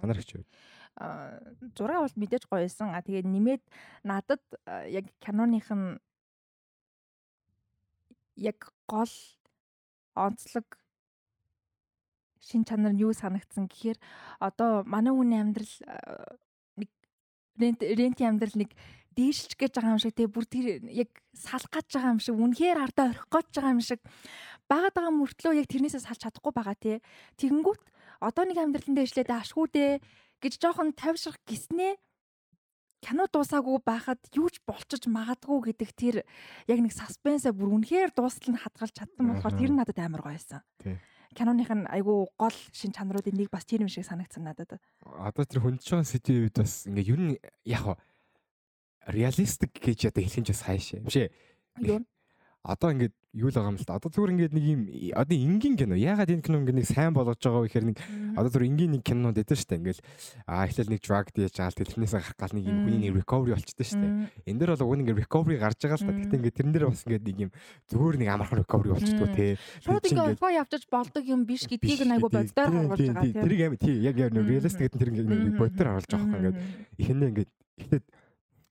Анар 0.00 0.16
гэж 0.16 0.30
байна. 0.32 0.48
Аа, 0.96 1.36
зураг 1.76 1.96
авалт 2.00 2.16
мэдээж 2.16 2.48
гоё 2.48 2.64
байсан. 2.64 2.96
А 2.96 3.04
тэгээд 3.04 3.28
нэмээд 3.28 3.62
надад 4.00 4.40
яг 4.88 5.12
киноных 5.20 5.68
нь 5.68 6.00
яг 8.40 8.72
гол 8.88 9.12
онцлог 10.16 10.64
шин 12.46 12.62
чанар 12.62 12.94
нь 12.94 13.02
юу 13.02 13.10
санагдсан 13.10 13.66
гэхээр 13.66 13.98
одоо 14.38 14.86
манай 14.86 15.10
хүний 15.10 15.42
амьдрал 15.42 15.74
а, 15.90 16.38
нэг 16.78 16.90
рент 17.58 17.82
рентийн 17.82 18.30
амьдрал 18.38 18.54
нэг 18.54 18.70
дээшч 19.18 19.58
гэж 19.58 19.72
байгаа 19.74 19.98
юм 19.98 20.02
шиг 20.02 20.14
тэгээ 20.14 20.30
бүр 20.30 20.46
тэр 20.46 20.66
яг 20.92 21.10
салах 21.34 21.72
гэж 21.74 21.88
байгаа 21.90 22.14
юм 22.14 22.22
шиг 22.22 22.36
үнэхээр 22.38 22.78
ардаа 22.78 23.10
орхих 23.10 23.26
гэж 23.32 23.46
байгаа 23.58 23.74
юм 23.74 23.82
шиг 23.82 24.00
байгаад 24.70 24.94
байгаа 24.94 25.14
мөртлөө 25.18 25.58
яг 25.58 25.66
тэрнээсээ 25.66 26.04
салж 26.04 26.20
чадахгүй 26.22 26.52
байгаа 26.54 26.76
тий. 26.76 26.96
Тэгэнгүүт 27.40 27.82
одоо 28.20 28.44
нэг 28.44 28.58
амьдралын 28.60 28.94
дээшлээд 28.94 29.30
ашгүй 29.32 29.66
дээ 29.72 29.92
гэж 30.44 30.52
жоохон 30.60 30.92
тавьшрах 30.92 31.40
гиснээ 31.48 31.96
кино 33.00 33.24
дуусаагүй 33.30 33.80
байхад 33.84 34.20
юу 34.36 34.48
ч 34.52 34.60
болчих 34.66 35.08
магадгүй 35.08 35.72
гэдэг 35.72 35.90
тэр 35.96 36.16
яг 36.68 36.78
нэг 36.80 36.92
саспенсаа 36.92 37.52
бүр 37.56 37.76
үнэхээр 37.78 38.12
дуустал 38.12 38.52
нь 38.52 38.60
хадгалж 38.60 38.92
чадсан 38.92 39.24
болохоор 39.30 39.54
тэр 39.56 39.72
надад 39.72 39.98
амар 40.00 40.22
гоё 40.24 40.36
байсан. 40.36 40.60
Тий. 40.80 40.96
Киноных 41.34 41.70
нь 41.72 41.88
айгүй 41.90 42.28
гол 42.38 42.56
шин 42.70 42.92
чанаруудын 42.94 43.34
нэг 43.34 43.50
бас 43.50 43.66
тэр 43.66 43.82
юм 43.82 43.90
шиг 43.90 44.06
санагдсан 44.06 44.46
надад. 44.46 44.78
Одоо 45.02 45.44
тэр 45.44 45.64
хүндж 45.64 45.82
байгаа 45.82 46.06
сэдвийн 46.06 46.46
үед 46.46 46.56
бас 46.60 46.86
ингээд 46.86 47.10
ер 47.10 47.20
нь 47.20 47.34
яг 47.66 47.98
реалистик 49.10 49.72
гэж 49.74 50.14
одоо 50.14 50.22
хэлэх 50.22 50.38
юм 50.38 50.46
чи 50.46 50.54
сайшаа. 50.54 51.00
Биш 51.02 51.16
ээ. 51.16 51.30
Юу? 51.82 52.06
Одоо 52.62 52.94
ингээд 52.94 53.14
юу 53.36 53.52
л 53.52 53.56
байгаа 53.56 53.68
юм 53.68 53.76
л 53.76 53.84
та. 53.84 54.00
Одоо 54.00 54.08
зүгээр 54.08 54.32
ингээд 54.32 54.54
нэг 54.56 54.64
юм 54.64 54.80
одоо 55.12 55.36
энгийн 55.36 55.76
кино. 55.76 55.92
Ягаад 55.92 56.32
энэ 56.32 56.40
кино 56.40 56.56
ингээд 56.64 56.78
нэг 56.80 56.88
сайн 56.88 57.12
болгож 57.12 57.36
байгаа 57.36 57.60
вэ 57.60 57.68
гэхээр 57.68 57.88
нэг 57.92 57.98
одоо 58.32 58.48
зүгээр 58.48 58.68
энгийн 58.72 58.92
нэг 58.96 59.02
кинонууд 59.04 59.36
эдэр 59.36 59.60
штэ 59.60 59.76
ингээд 59.76 60.00
аа 60.48 60.64
эхлээл 60.64 60.92
нэг 60.96 61.00
drug 61.04 61.26
дээж 61.36 61.54
байгаа 61.60 61.72
л 61.76 61.80
тэрнээс 61.84 62.14
гарах 62.16 62.32
гал 62.40 62.54
нэг 62.56 62.64
юм 62.64 62.78
хүний 62.88 63.00
нэг 63.04 63.12
recovery 63.20 63.52
болчихдээ 63.52 63.88
штэ. 63.92 64.06
Энд 64.48 64.58
дээр 64.64 64.72
бол 64.72 64.84
уг 64.88 64.96
ингээд 65.04 65.20
recovery 65.20 65.56
гарч 65.60 65.78
байгаа 65.84 65.98
л 66.00 66.06
та. 66.08 66.16
Гэхдээ 66.16 66.38
ингээд 66.40 66.56
тэрэн 66.56 66.72
дээр 66.72 66.86
бас 66.88 67.04
ингээд 67.04 67.24
нэг 67.28 67.38
юм 67.44 67.50
зүгээр 67.92 68.16
нэг 68.24 68.28
амархан 68.32 68.60
recovery 68.64 68.90
болчихдээ 68.96 69.30
те. 69.36 69.46
Шууд 69.84 70.04
ингээд- 70.08 70.32
өнгөө 70.40 70.52
явж 70.56 70.82
болдог 70.88 71.24
юм 71.28 71.40
биш 71.44 71.68
гэдгийг 71.68 72.00
айгүй 72.08 72.30
боддоор 72.32 72.72
тийм, 72.72 72.88
байгаа 72.88 72.96
тийм. 72.96 73.42
Тэрийг 73.44 73.62
амар 73.68 73.80
тий 73.84 73.96
яг 74.00 74.16
яг 74.16 74.32
нэг 74.32 74.48
реалистик 74.48 74.88
гэдэг 74.88 74.96
тэр 74.96 75.10
ингээд 75.12 75.28
нэг 75.28 75.56
боддоор 75.60 75.88
харуулж 75.92 76.08
байгаа 76.08 76.24
юм 76.24 76.36
ингээд 76.40 76.56
ихэндээ 76.96 77.28
ингээд 77.36 77.50
ихтэй 77.76 78.00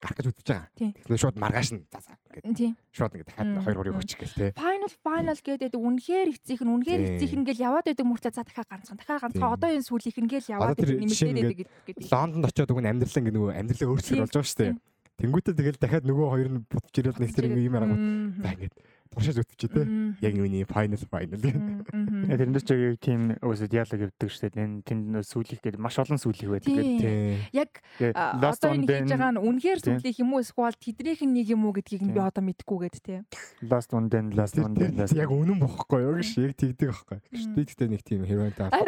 гарах 0.01 0.17
гэж 0.19 0.27
үзэж 0.29 0.47
байгаа. 0.47 0.69
Тэгэхээр 0.75 1.21
шууд 1.23 1.37
маргааш 1.39 1.69
нь 1.75 1.83
за 1.87 1.99
за 2.03 2.13
ингээд 2.43 2.75
шууд 2.91 3.13
ингээд 3.15 3.29
дахиад 3.31 3.63
хоёр 3.63 3.77
хоёрыг 3.79 3.95
хүчих 3.95 4.19
гээл 4.19 4.39
те. 4.39 4.53
Final 4.55 4.91
final 4.91 5.37
гэдэг 5.39 5.73
үнэхээр 5.75 6.27
эцсийнх 6.35 6.63
нь 6.63 6.73
үнэхээр 6.75 7.01
эцсийнх 7.15 7.35
нь 7.39 7.47
гэл 7.47 7.65
яваад 7.65 7.85
байдаг 7.87 8.05
мөртөө 8.05 8.31
за 8.35 8.43
дахиад 8.43 8.69
ганцхан 8.69 8.97
дахиад 8.99 9.21
ганцхан. 9.23 9.53
Одоо 9.55 9.69
энэ 9.71 9.87
сүүлийнх 9.87 10.19
нь 10.19 10.31
гэл 10.31 10.53
яваад 10.55 10.75
байдаг 10.75 10.99
нэмэгдээд 10.99 11.71
гэдэг. 11.87 12.11
Лондонд 12.11 12.45
очиод 12.51 12.71
уг 12.71 12.81
нь 12.83 12.89
амьдралаа 12.91 13.19
ингээд 13.23 13.37
нөгөө 13.39 13.53
амьдралаа 13.55 13.89
өөрчлөлт 13.95 14.13
Тийм, 14.15 14.23
болж 14.23 14.35
байгаа 14.35 14.51
шүү 14.51 14.59
дээ. 14.61 14.73
Тэнгүүтээ 15.15 15.55
тэгэл 15.55 15.79
дахиад 15.79 16.05
нөгөө 16.05 16.27
хоёр 16.27 16.49
нь 16.51 16.59
бутж 16.67 16.95
ирээд 16.99 17.19
нэг 17.23 17.31
тэр 17.31 17.45
юм 17.55 17.75
арга 17.79 17.95
за 17.95 18.49
ингээд 18.51 18.75
туршиж 19.13 19.37
үтчихээ 19.43 19.71
те. 19.71 19.81
Яг 20.25 20.33
нүуний 20.35 20.65
final 20.65 20.97
final 20.97 21.39
гэх. 21.39 21.55
Э, 21.55 22.35
Тэрнээс 22.35 22.63
ч 22.65 22.69
яг 22.73 22.97
тийм 22.99 23.21
өсөд 23.39 23.71
яалаг 23.75 23.99
явдаг 24.09 24.29
шүү 24.31 24.49
дээ. 24.49 24.65
Энэ 24.65 24.81
тэнд 24.87 25.03
нөө 25.13 25.23
сүүлих 25.23 25.59
гэдэг 25.61 25.79
маш 25.79 25.95
олон 26.01 26.17
сүүлих 26.19 26.49
байдаг. 26.49 26.73
Тийм. 26.73 26.99
Тийм. 26.99 27.37
Яг 27.53 27.69
одоо 28.01 28.73
энэ 28.75 28.87
хийж 28.89 29.09
байгаа 29.13 29.31
нь 29.35 29.39
үнэхээр 29.43 29.79
Тийм. 29.79 29.99
сүлэх 30.01 30.17
юм 30.19 30.33
уу 30.35 30.41
эсвэл 30.43 30.75
тэднийх 30.75 31.21
нь 31.23 31.33
нэг 31.37 31.47
юм 31.53 31.63
уу 31.69 31.73
гэдгийг 31.75 32.01
нь 32.03 32.11
би 32.11 32.19
Тийм. 32.19 32.27
одоо 32.27 32.43
мэдэхгүй 32.43 32.77
гээд 32.89 32.97
тий. 33.05 33.19
last 33.67 33.93
one 33.93 34.09
then 34.09 34.31
last 34.35 34.55
Тэр 34.57 34.63
one 34.67 34.73
then 34.75 34.91
тэр 34.97 35.05
last. 35.07 35.15
яг 35.15 35.29
үнэн 35.31 35.59
бохгүй 35.61 36.01
юу 36.03 36.15
гэж 36.19 36.29
яг 36.41 36.53
тэгдэг 36.57 36.89
байхгүй. 36.91 37.19
Тэгтээ 37.55 37.87
нэг 37.91 38.01
тийм 38.03 38.21
нэг 38.29 38.57
байна. 38.57 38.73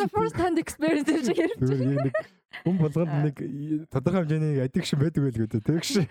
The 0.00 0.08
first 0.08 0.36
hand 0.36 0.58
experience 0.58 1.08
гэж 1.10 1.26
хэрэг. 1.34 1.58
Хүн 2.64 2.76
болгонд 2.82 3.12
нэг 3.30 3.36
тодорхой 3.88 4.26
хэмжээний 4.26 4.60
addiction 4.66 4.98
байдаг 5.00 5.22
байл 5.22 5.40
гэдэг 5.46 5.60
тийм 5.62 5.80
шүү. 5.80 6.04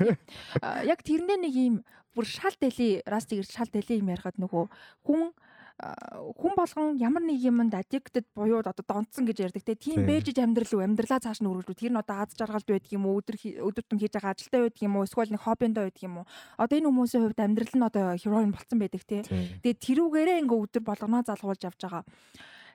Яг 0.91 1.03
тэрнээ 1.03 1.37
нэг 1.43 1.53
юм 1.53 1.75
бүр 2.15 2.25
шал 2.25 2.55
дали 2.59 3.03
растиг 3.05 3.43
шал 3.45 3.69
дали 3.71 3.99
юм 3.99 4.09
ярихад 4.09 4.39
нөгөө 4.39 4.65
хүн 5.03 5.31
хүн 5.79 6.53
болгон 6.59 6.99
ямар 6.99 7.23
нэг 7.23 7.39
юмд 7.39 7.71
addicted 7.71 8.27
буюу 8.35 8.59
одоо 8.59 8.83
донцсон 8.83 9.23
гэж 9.23 9.47
ярьдаг 9.47 9.79
тийм. 9.79 10.03
бэжж 10.03 10.35
амьдрал 10.35 10.75
уу 10.75 10.83
амьдралаа 10.83 11.23
цааш 11.23 11.39
нь 11.39 11.47
өргөжлүү 11.47 11.79
тэр 11.79 11.91
нь 11.95 12.01
одоо 12.03 12.19
аз 12.19 12.35
жаргалд 12.35 12.67
байдаг 12.67 12.91
юм 12.91 13.07
уу 13.07 13.23
өдөр 13.23 13.39
өдөр 13.63 13.83
тутам 13.87 13.99
хийж 14.03 14.11
байгаа 14.11 14.35
ажилдаа 14.35 14.67
байдаг 14.67 14.83
юм 14.83 14.99
уу 14.99 15.07
эсвэл 15.07 15.31
нэг 15.31 15.39
хоббиндоо 15.39 15.87
байдаг 15.87 16.03
юм 16.03 16.19
уу. 16.19 16.27
Одоо 16.59 16.75
энэ 16.83 16.89
хүмүүсийн 16.91 17.23
хувьд 17.23 17.39
амьдрал 17.39 17.75
нь 17.79 17.87
одоо 17.87 18.05
хероин 18.19 18.51
болцсон 18.51 18.79
байдаг 18.83 19.03
Тийм. 19.07 19.23
тэгээ 19.63 19.79
тэрүүгээрээ 19.79 20.41
ингээ 20.43 20.63
өдөр 20.67 20.83
болгоноо 20.83 21.23
залгуулж 21.23 21.63
явж 21.63 21.79
байгаа 21.79 22.03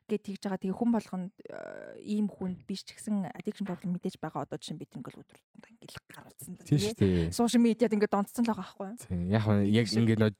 гэт 0.09 0.22
тэгж 0.24 0.42
байгаа. 0.44 0.61
Тэгээ 0.61 0.78
хүн 0.78 0.90
болгонд 0.92 1.32
э, 1.48 2.00
ийм 2.05 2.26
хүнд 2.28 2.61
биш 2.68 2.84
ч 2.84 2.92
гэсэн 2.96 3.28
addiction 3.32 3.64
problem 3.68 3.96
мэдээж 3.96 4.20
байгаа. 4.20 4.44
Одоо 4.44 4.59
жишээ 4.61 4.80
бид 4.80 4.92
ингээл 4.92 5.24
тутам 5.24 5.72
ингээл 5.80 5.98
гаралцсан. 6.12 6.52
Тийм 6.64 6.78
шүү 6.78 6.96
дээ. 7.00 7.32
Сошиал 7.32 7.64
медиад 7.64 7.94
ингээд 7.96 8.12
донцсон 8.12 8.44
л 8.44 8.50
байгаа 8.52 8.64
байхгүй 8.64 8.86
юу? 8.92 8.98
Тийм. 9.00 9.20
Яг 9.32 9.44
яг 9.64 9.86
ингээд 9.88 10.20
нөө 10.20 10.32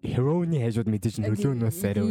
хероины 0.00 0.58
хажууд 0.64 0.88
мэдээж 0.88 1.16
нөлөө 1.20 1.54
нь 1.54 1.64
бас 1.66 1.80
арай 1.84 2.08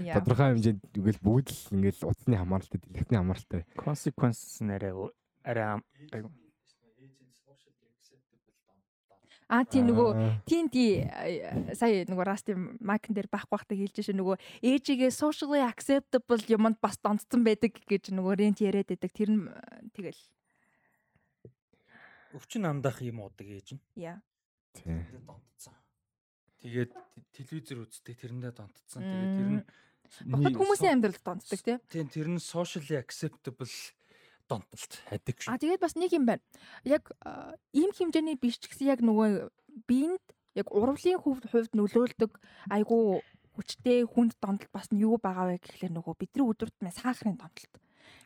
Яа. 0.00 0.16
тодорхой 0.16 0.48
хэмжээнд 0.56 0.80
үгээл 0.96 1.20
бүгд 1.20 1.48
л 1.52 1.60
ингээл 1.76 2.08
утасны 2.08 2.36
хамааралтай, 2.40 2.78
дэлгэцний 2.80 3.20
хамааралтай. 3.20 3.60
consequences 3.76 4.56
нь 4.64 4.72
арай 4.72 4.92
арай 5.44 5.64
ам- 5.76 5.84
айгу. 6.08 6.32
Аа 9.48 9.64
тийм 9.64 9.88
нөгөө 9.88 10.44
тий 10.44 11.00
э, 11.00 11.72
сая 11.72 12.04
нөгөө 12.04 12.24
расти 12.28 12.52
майкн 12.54 13.16
дээр 13.16 13.32
байхгүй 13.32 13.56
байхдаа 13.56 13.76
хэлж 13.80 13.96
шээ 14.04 14.20
нөгөө 14.20 14.36
ээжигээ 14.60 15.08
socially 15.08 15.64
acceptable 15.64 16.40
юмд 16.52 16.76
бас 16.84 17.00
донцсон 17.00 17.48
байдаг 17.48 17.80
гэж 17.88 18.12
нөгөө 18.12 18.36
рент 18.36 18.60
яриад 18.60 18.92
байдаг. 18.92 19.08
Тэр 19.08 19.30
нь 19.32 19.48
э, 19.48 19.88
тэгэл 19.96 20.20
Өвчин 22.36 22.68
амдаах 22.68 23.00
юм 23.00 23.24
удаг 23.24 23.48
ээж 23.48 23.80
нь. 23.80 23.82
яа. 23.96 24.20
Тийм. 24.76 25.00
Тэрэндээ 25.00 25.24
донтцсон. 25.24 25.76
Тэгээд 26.60 26.92
телевизэр 27.32 27.78
үздэг 27.88 28.16
тэрэндээ 28.20 28.52
донтцсон. 28.52 29.00
Тэгээд 29.00 29.32
тэр 29.32 29.48
нь 29.48 29.62
Бохот 30.24 30.56
хүмүүсийн 30.56 30.96
амьдралд 30.96 31.24
донцдог 31.24 31.60
тий. 31.60 31.76
Тийм 31.92 32.08
тэр 32.08 32.28
нь 32.32 32.40
socially 32.40 32.96
acceptable 32.96 33.68
донтолт 34.48 34.92
addiction. 35.12 35.52
А 35.52 35.60
тэгээд 35.60 35.80
бас 35.84 35.94
нэг 35.94 36.10
юм 36.16 36.24
байна. 36.26 36.42
Яг 36.84 37.12
ийм 37.76 37.92
хэмжээний 37.92 38.40
биш 38.40 38.58
ч 38.58 38.72
гэсэн 38.72 38.88
яг 38.88 39.00
нөгөө 39.04 39.52
биед 39.86 40.24
яг 40.58 40.72
урвлын 40.72 41.20
хувьд 41.20 41.72
нөлөөлдөг 41.76 42.32
айгу 42.72 43.20
хүчтэй 43.54 44.06
хүнд 44.06 44.38
донтол 44.42 44.70
бас 44.72 44.90
нь 44.90 45.02
юу 45.02 45.18
байгаа 45.18 45.50
вэ 45.50 45.62
гэхлээр 45.62 45.92
нөгөө 45.94 46.14
бидний 46.18 46.46
өдөр 46.46 46.70
тутмын 46.70 46.94
сахарын 46.94 47.38
донтолт. 47.38 47.74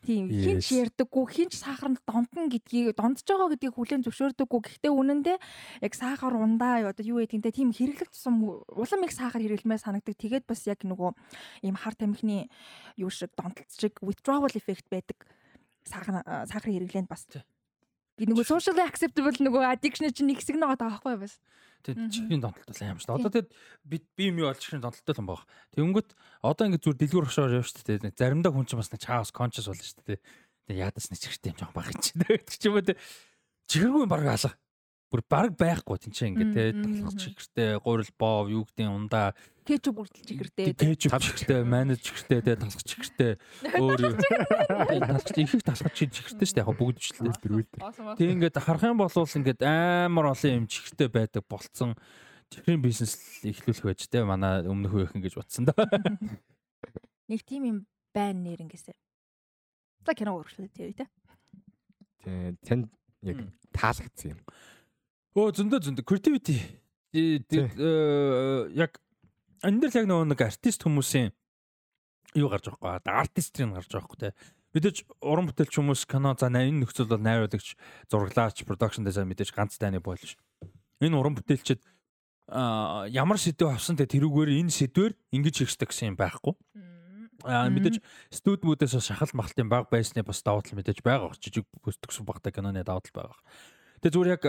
Тийм 0.03 0.29
хинч 0.29 0.67
Yes. 0.67 0.79
ярьдаггүй 0.83 1.25
хинч 1.31 1.53
сахарнд 1.63 2.03
донтно 2.07 2.51
гэдгийг 2.51 2.99
дондж 2.99 3.23
байгаа 3.23 3.55
гэдгийг 3.55 3.75
хүлээн 3.75 4.03
зөвшөөрдөггүй. 4.03 4.61
Гэхдээ 4.67 4.93
үнэндээ 4.93 5.39
яг 5.87 5.93
сахар 5.95 6.35
ундаа 6.35 6.91
одоо 6.91 7.07
юу 7.07 7.23
гэдэг 7.23 7.39
нь 7.39 7.47
тийм 7.55 7.71
хэрэглэх 7.71 8.11
тусам 8.11 8.43
улам 8.67 9.01
их 9.07 9.15
сахар 9.15 9.43
хэрэглэмээр 9.43 9.79
санагдаг. 9.79 10.19
Тэгээд 10.19 10.45
бас 10.51 10.67
яг 10.67 10.83
нөгөө 10.83 11.11
ийм 11.63 11.79
хар 11.79 11.95
тамхины 11.95 12.51
юу 12.99 13.11
шиг 13.15 13.31
донтолт 13.39 13.71
шиг 13.71 14.03
withdrawal 14.03 14.51
effect 14.51 14.91
байдаг 14.91 15.23
сахар 15.87 16.23
сахарын 16.47 16.77
хэрэглээнд 16.83 17.11
бас 17.11 17.27
нөгөө 18.21 18.45
socially 18.45 18.85
acceptable 18.85 19.33
нөгөө 19.41 19.65
addiction 19.73 20.13
чинь 20.13 20.29
нэг 20.31 20.39
хэсэг 20.43 20.61
нэг 20.61 20.77
байгаа 20.77 21.01
байхгүй 21.01 21.17
бас. 21.17 21.41
Тэгээд 21.83 22.13
чихний 22.13 22.39
донтолт 22.39 22.69
бол 22.69 22.83
аим 22.85 23.01
шүү 23.01 23.09
дээ. 23.09 23.19
Одоо 23.19 23.31
тэгэд 23.33 23.49
би 23.89 23.97
би 24.15 24.25
юм 24.29 24.39
юу 24.45 24.49
олж 24.53 24.61
чихний 24.63 24.83
донтолтой 24.85 25.17
юм 25.19 25.27
баг. 25.27 25.43
Тэнгүүт 25.75 26.11
одоо 26.45 26.65
ингэ 26.69 26.83
зүр 26.85 26.95
дэлгүүр 27.01 27.27
хөшөөр 27.27 27.57
явж 27.59 27.73
шүү 27.73 27.99
дээ. 27.99 28.15
Заримдаа 28.15 28.53
хүн 28.53 28.69
чинь 28.69 28.79
бас 28.79 28.93
нэг 28.93 29.03
чаос 29.03 29.35
conscious 29.35 29.67
болно 29.67 29.83
шүү 29.83 30.05
дээ. 30.07 30.21
Тэгээд 30.69 30.83
ядас 30.87 31.11
нэг 31.11 31.19
чихтэй 31.25 31.51
юм 31.51 31.59
жоон 31.59 31.75
баг 31.75 31.91
юм 31.91 31.99
чи. 31.99 32.13
Тэгээд 32.21 32.47
ч 32.53 32.63
юм 32.69 32.77
уу 32.79 32.87
те. 32.87 32.95
Чихэргүй 33.67 34.07
баг 34.07 34.23
алга. 34.29 34.55
Бүр 35.13 35.21
баг 35.29 35.53
байхгүй 35.61 36.01
тийм 36.01 36.13
чи 36.17 36.25
ингэ 36.33 36.47
те. 36.57 36.65
Мм. 36.73 37.13
чихэртэй, 37.13 37.77
гурил 37.85 38.09
боо, 38.17 38.49
юу 38.49 38.65
гэдэг 38.65 38.89
нь 38.89 38.97
ундаа. 38.97 39.37
Кетчуп 39.69 40.01
бүрдэлж 40.01 40.33
ихэртэй. 40.33 40.73
Тав 40.73 41.21
чихэртэй, 41.21 41.61
манаж 41.69 42.01
чихэртэй, 42.01 42.41
те 42.41 42.57
толгох 42.57 42.81
чихэртэй. 42.81 43.33
Өөр 43.77 44.01
юу. 44.09 44.17
Толгох 44.17 45.37
их 45.37 45.53
их 45.53 45.63
толгох 45.63 45.93
чихэртэй 45.93 46.47
шүү 46.49 46.57
дээ. 46.57 46.65
Яг 46.65 46.73
бүгд 46.81 46.97
ч 46.97 47.13
л 47.13 47.29
дээ. 47.29 47.29
Үлдэр 47.29 47.53
үлдэр. 47.61 48.17
Тэг 48.17 48.33
ингээд 48.41 48.57
харах 48.57 48.89
юм 48.89 48.99
бол 49.05 49.13
ингээд 49.13 49.61
амар 49.61 50.33
олон 50.33 50.65
юм 50.65 50.67
чихтэй 50.67 51.13
байдаг 51.13 51.45
болцсон. 51.45 51.93
чихрийн 52.53 52.83
бизнес 52.85 53.17
эхлүүлэх 53.49 53.87
байж 53.87 54.05
те 54.13 54.25
манай 54.29 54.61
өмнөх 54.69 54.93
үеийнхэн 54.93 55.25
гэж 55.25 55.35
утсан 55.41 55.69
да. 55.69 55.73
Нэг 57.31 57.41
тийм 57.49 57.65
юм 57.65 57.79
байна 58.13 58.45
нэр 58.45 58.69
ингэсэ. 58.69 58.93
За 60.05 60.13
кино 60.13 60.37
урагшлаа 60.37 60.69
тэр 60.69 60.93
те. 60.93 61.09
Тэ 62.21 62.57
тань 62.61 62.91
яг 63.25 63.41
таалагдсан 63.73 64.37
юм. 64.37 64.41
Өө 65.33 65.53
зөндөө 65.57 65.81
зөндөө 65.89 66.05
creativity 66.05 66.59
яг 67.13 68.99
энэ 69.65 69.81
дэр 69.81 69.97
яг 70.03 70.07
нөгөө 70.09 70.27
нэг 70.33 70.41
артист 70.45 70.85
хүмүүсийн 70.85 71.33
юу 72.37 72.49
гарч 72.53 72.69
байгаа 72.69 73.01
байхгүй 73.01 73.21
артистрийн 73.21 73.73
гарч 73.73 73.89
байгаа 73.89 74.09
байхгүй 74.09 74.21
те 74.21 74.31
мэдээж 74.73 75.05
уран 75.21 75.49
бүтээлч 75.49 75.77
хүмүүс 75.77 76.05
кино 76.09 76.33
за 76.37 76.49
энэ 76.49 76.81
нөхцөл 76.81 77.09
бол 77.09 77.21
найруулагч 77.21 77.77
зураглаач 78.09 78.65
production 78.65 79.05
design 79.05 79.29
мэдээж 79.29 79.53
ганц 79.53 79.77
тайны 79.77 80.01
бойл 80.01 80.21
ш. 80.21 80.37
Энэ 81.05 81.17
уран 81.17 81.37
бүтээлчд 81.37 81.85
а 82.49 83.05
ямар 83.13 83.37
сэдв 83.37 83.69
авсан 83.69 84.01
те 84.01 84.09
тэрүүгээр 84.09 84.57
энэ 84.65 84.73
сэдвэр 84.73 85.13
ингэж 85.37 85.57
хийхтэй 85.61 85.89
гэсэн 85.89 86.09
юм 86.13 86.17
байхгүй. 86.17 86.57
А 87.45 87.69
мэдээж 87.69 88.01
студиудээс 88.33 88.97
шахал 89.05 89.29
махалтын 89.37 89.69
баг 89.69 89.93
байсны 89.93 90.25
бас 90.25 90.41
давуу 90.41 90.65
тал 90.65 90.77
мэдээж 90.81 91.05
байгаа. 91.05 91.37
Жижиг 91.37 91.69
төгсөн 91.85 92.25
багтай 92.25 92.53
киноны 92.53 92.81
давуу 92.81 93.05
тал 93.05 93.29
байгаа. 93.29 93.41
Тэгээ 94.01 94.13
зүгээр 94.17 94.35
яг 94.41 94.45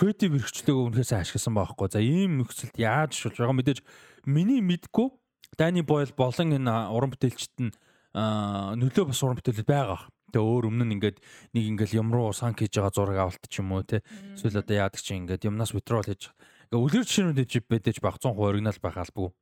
креатив 0.00 0.32
хэрэгчлээгөө 0.32 0.84
үнэхээр 0.96 1.08
сайн 1.12 1.22
ашигласан 1.28 1.54
байхгүй. 1.60 1.88
За 1.92 2.00
ийм 2.00 2.40
нөхцөлд 2.40 2.76
яаж 2.80 3.12
шулж 3.12 3.36
байгаа 3.36 3.56
мэдээж 3.60 3.78
миний 4.24 4.64
мэдгүй 4.64 5.12
Дани 5.60 5.84
Бойл 5.84 6.08
болон 6.16 6.56
энэ 6.56 6.88
уран 6.88 7.12
бүтээлчд 7.12 7.52
нь 7.60 7.76
нөлөө 8.16 9.12
бас 9.12 9.20
уран 9.20 9.36
бүтээлд 9.36 9.68
байгаа. 9.68 10.08
Тэгээ 10.32 10.40
өөр 10.40 10.72
өмнө 10.72 10.88
нь 10.88 10.94
ингээд 10.96 11.20
нэг 11.52 11.64
ингээд 11.76 12.00
юм 12.00 12.16
руу 12.16 12.32
санк 12.32 12.64
хийж 12.64 12.80
байгаа 12.80 12.96
зураг 12.96 13.18
авалт 13.20 13.44
ч 13.44 13.60
юм 13.60 13.76
уу 13.76 13.84
те. 13.84 14.00
Эсвэл 14.32 14.64
одоо 14.64 14.88
яадаг 14.88 15.04
чи 15.04 15.20
ингээд 15.20 15.44
юмнаас 15.44 15.76
витрол 15.76 16.06
хийж. 16.06 16.32
Ингээ 16.72 16.80
үлгэр 16.80 17.04
жишээнүүд 17.04 17.38
хийж 17.44 17.54
бэдэж 17.68 17.96
баг 18.00 18.16
100% 18.16 18.40
оригинал 18.40 18.80
байх 18.80 18.96
албагүй. 18.96 19.36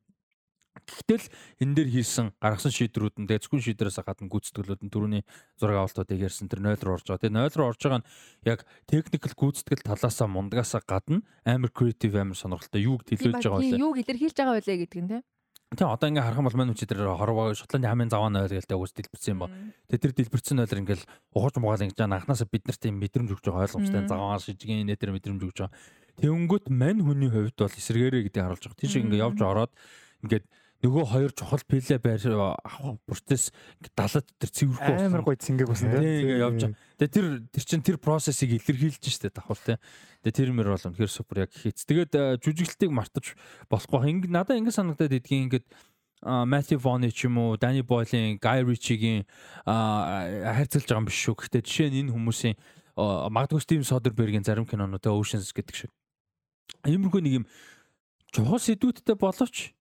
Гэтэл 0.86 1.26
энэ 1.64 1.74
дээр 1.74 1.88
хийсэн 1.90 2.26
гаргасан 2.38 2.72
шийдрүүд 2.74 3.16
нь 3.22 3.26
тэгээ 3.26 3.42
зөвхөн 3.42 3.64
шийдрээс 3.64 3.98
гадна 4.04 4.30
гүйцэтгэлүүд 4.30 4.82
нь 4.86 4.92
түрүүний 4.92 5.22
зураг 5.58 5.88
авалтуудыг 5.88 6.20
ярьсан 6.22 6.46
тэр 6.46 6.62
0 6.62 6.78
руу 6.84 6.96
орж 6.98 7.06
байгаа. 7.08 7.22
Тэгээ 7.26 7.36
0 7.38 7.58
руу 7.58 7.68
орж 7.72 7.80
байгаа 7.82 8.00
нь 8.04 8.08
яг 8.46 8.60
техникэл 8.86 9.34
гүйцэтгэл 9.34 9.86
талаасаа 9.88 10.28
мундагаасаа 10.28 10.82
гадна 10.86 11.24
амар 11.42 11.72
креатив 11.72 12.14
амар 12.14 12.38
сонирхолтой 12.38 12.82
юуг 12.84 13.02
төлөөж 13.08 13.42
байгаа 13.42 13.60
вэ? 13.62 13.80
Юуг 13.80 13.96
илэрхийлж 14.02 14.36
байгаа 14.36 14.56
байлээ 14.58 14.78
гэдэг 14.86 15.02
нь 15.02 15.10
тийм. 15.10 15.24
Тэгээ 15.68 15.84
одоо 15.84 16.08
ингээ 16.08 16.24
харах 16.24 16.40
юм 16.40 16.48
бол 16.48 16.56
мань 16.56 16.72
үчи 16.72 16.88
дээр 16.88 17.12
хорвоо 17.12 17.52
Шотландын 17.52 17.92
хамгийн 17.92 18.08
заваа 18.08 18.32
нойл 18.32 18.48
гэлтэй 18.48 18.72
үгс 18.72 18.96
дэлбэрсэн 18.96 19.32
юм 19.36 19.40
ба. 19.44 19.52
Тэгээ 19.92 20.00
тэр 20.00 20.12
дэлбэрсэн 20.16 20.56
нойлор 20.56 20.80
ингээл 20.80 21.04
ухаж 21.36 21.54
муугаал 21.60 21.84
ингэж 21.84 22.00
анханасаа 22.08 22.48
бид 22.48 22.64
нарт 22.64 22.80
тийм 22.80 22.96
мэдрэмж 22.96 23.36
өгч 23.36 23.44
байгаа 23.44 23.68
ойлгомжтой 23.68 24.08
заваа 24.08 24.40
шижгийн 24.40 24.88
нэтэр 24.88 25.12
мэдрэмж 25.12 25.44
өгч 25.44 25.58
байгаа. 25.60 25.76
Тэнгүүт 26.24 26.72
мань 26.72 27.04
хүний 27.04 27.28
хувьд 27.28 27.60
бол 27.60 27.68
эсэргээрээ 27.68 28.22
гэдэг 28.32 28.42
харуулж 28.48 28.64
байгаа. 28.64 28.80
Тийш 28.80 28.96
ингээ 28.96 29.20
явж 29.28 29.38
ороод 29.44 29.72
ингээд 30.24 30.44
нөгөө 30.78 31.04
хоёр 31.10 31.32
чухал 31.34 31.62
пилэ 31.66 31.98
байр 31.98 32.22
авах 32.62 33.02
процесс 33.02 33.50
далад 33.98 34.26
тэр 34.38 34.50
цэвэрхүү 34.54 35.10
амар 35.10 35.26
гоё 35.26 35.34
цэнгэг 35.34 35.66
басан 35.66 35.90
тийм 35.90 36.38
явж 36.38 36.62
байгаа. 36.70 36.78
Тэгээ 37.02 37.14
тэр 37.18 37.26
тэр 37.50 37.64
чин 37.66 37.82
тэр 37.82 37.98
процессыг 37.98 38.54
илэрхийлж 38.54 39.02
штэ 39.02 39.34
давхар 39.34 39.58
тийм. 39.58 39.82
Тэгээ 40.22 40.38
тэр 40.38 40.50
мөр 40.54 40.70
бол 40.78 40.86
үнэхээр 40.86 41.10
супер 41.10 41.42
яг 41.46 41.50
хийц. 41.50 41.82
Тэгээд 41.82 42.42
жүжиглэлтийг 42.46 42.94
мартаж 42.94 43.34
болохгүй. 43.66 44.06
Ингээ 44.22 44.30
надаа 44.30 44.54
ингэ 44.54 44.70
санагдаад 44.70 45.18
идгийн 45.18 45.50
ингээд 45.50 45.66
Матью 46.22 46.78
Вони 46.82 47.10
ч 47.14 47.30
юм 47.30 47.38
уу, 47.38 47.56
Дани 47.58 47.82
Бойлын, 47.82 48.42
Гай 48.42 48.66
Ричигийн 48.66 49.22
харьцуулж 49.62 50.90
байгаа 50.90 51.02
юм 51.02 51.06
биш 51.06 51.18
шүү. 51.22 51.38
Гэхдээ 51.38 51.62
жишээ 51.62 51.90
нь 51.94 51.98
энэ 52.06 52.14
хүмүүсийн 52.14 52.54
магадгүй 52.98 53.62
Стив 53.62 53.86
Содербергийн 53.86 54.42
зарим 54.42 54.66
кинонууд 54.66 55.06
Oceans 55.06 55.54
гэдэг 55.54 55.74
шиг. 55.78 55.90
Иймэрхүү 56.82 57.22
нэг 57.22 57.34
юм 57.38 57.44
чухал 58.34 58.58
сэдвүүдтэй 58.58 59.14
боловч 59.14 59.77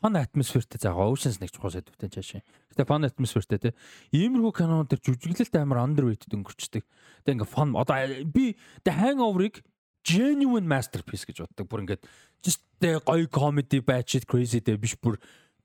фан 0.00 0.16
атмосфертэй 0.16 0.80
заага 0.80 1.08
Oceans 1.08 1.40
нэг 1.40 1.52
чухал 1.52 1.72
сэдвтэй 1.74 2.08
чаашаа. 2.08 2.42
Гэтэ 2.72 2.88
фан 2.88 3.04
атмосфертэй 3.04 3.58
те. 3.58 3.70
Иймэрхүү 4.12 4.52
кинонууд 4.56 4.90
төр 4.92 5.02
жүжиглэлт 5.04 5.54
амар 5.60 5.84
underrated 5.84 6.32
өнгөрчдөг. 6.32 6.84
Тэ 7.24 7.32
ингээ 7.36 7.48
фан 7.48 7.76
одоо 7.76 7.96
би 8.24 8.56
The 8.84 8.92
Hangover-ыг 8.96 9.60
genuine 10.04 10.66
masterpiece 10.68 11.28
гэж 11.28 11.44
боддог. 11.44 11.68
Бүр 11.68 11.84
ингээд 11.84 12.02
just 12.40 12.64
гоё 12.80 13.28
comedy 13.28 13.80
batshit 13.84 14.24
crazy 14.24 14.60
дэ 14.60 14.78
биш 14.78 14.96
бүр 14.96 15.18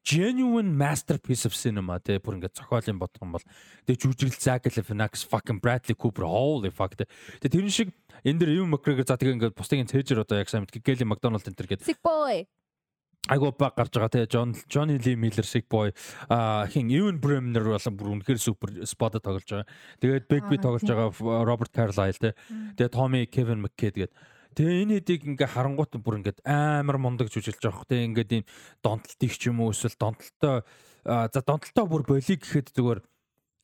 genuine 0.03 0.75
masterpiece 0.75 1.45
of 1.47 1.55
cinema 1.55 1.99
те 1.99 2.19
бүр 2.19 2.37
ингээд 2.37 2.59
зохиолын 2.59 2.99
бодох 2.99 3.23
юм 3.23 3.35
бол 3.37 3.45
тэгээ 3.87 4.01
жүжиглэл 4.03 4.43
Zack 4.43 4.67
Galifianakis 4.67 5.23
fucking 5.23 5.63
Bradley 5.63 5.95
Cooper 5.95 6.27
holy 6.27 6.73
fuck 6.75 6.97
те 6.99 7.07
тэрэн 7.39 7.71
шиг 7.71 7.95
энэ 8.27 8.43
дэр 8.43 8.51
юм 8.59 8.75
McGregor 8.75 9.07
за 9.07 9.15
тэгээ 9.15 9.39
ингээд 9.39 9.55
бусдын 9.55 9.87
цээжэр 9.87 10.27
одоо 10.27 10.43
яг 10.43 10.51
сайн 10.51 10.67
мэд 10.67 10.75
Gally 10.83 11.07
McDonald 11.07 11.47
энэ 11.47 11.55
төр 11.55 11.69
гэдэг 11.71 11.87
Sick 11.87 12.03
boy 12.03 12.43
айгуу 13.31 13.55
баг 13.55 13.75
гарч 13.75 13.95
байгаа 13.95 14.11
те 14.11 14.25
Джон 14.27 14.51
Джонни 14.67 14.97
Ли 14.99 15.15
Миллер 15.15 15.45
шиг 15.45 15.67
бой. 15.69 15.93
А 16.27 16.67
хин 16.67 16.91
Эвен 16.91 17.19
Бремнер 17.19 17.63
бол 17.63 17.79
бүр 17.79 18.19
үнэхээр 18.19 18.39
супер 18.39 18.83
спот 18.83 19.15
тоглож 19.23 19.47
байгаа. 19.47 19.67
Тэгээд 20.03 20.27
Бэгби 20.27 20.59
тоглож 20.59 20.83
байгаа 20.83 21.43
Роберт 21.47 21.71
Карлайл 21.71 22.19
те. 22.19 22.35
Тэгээд 22.75 22.91
Томи 22.91 23.25
Кевин 23.25 23.63
Маккей 23.63 23.95
тэгээд. 23.95 24.11
Тэгээ 24.59 24.81
энэ 24.83 24.93
хэдийг 24.99 25.21
ингээ 25.23 25.49
харангуут 25.55 25.95
бүр 26.03 26.19
ингээд 26.19 26.43
амар 26.43 26.99
мундаг 26.99 27.31
жүжилж 27.31 27.63
байгаа 27.63 27.79
хөх 27.79 27.87
те. 27.87 28.03
Ингээд 28.03 28.43
ийм 28.43 28.45
донтолт 28.83 29.23
их 29.23 29.39
ч 29.39 29.47
юм 29.47 29.63
уу 29.63 29.71
эсвэл 29.71 29.95
донтолтой 29.95 30.67
за 31.07 31.39
донтолтой 31.39 31.85
бүр 31.87 32.03
болиг 32.03 32.43
гэхэд 32.43 32.75
зүгээр 32.75 32.99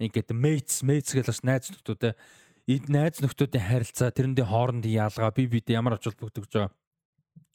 ингээд 0.07 0.31
mates 0.31 0.87
mates 0.87 1.11
гэж 1.11 1.27
бас 1.27 1.43
найз 1.43 1.67
нөхдүүд 1.67 1.99
те. 1.99 2.15
Найз 2.87 3.19
нөхдүүдийн 3.19 3.67
харилцаа 3.67 4.15
тэрэндээ 4.15 4.47
хоорондын 4.47 4.87
ялгаа 4.87 5.35
бие 5.35 5.51
биедээ 5.51 5.75
ямар 5.75 5.99
ач 5.99 6.07
холбогдож 6.07 6.47
байгаа 6.47 6.71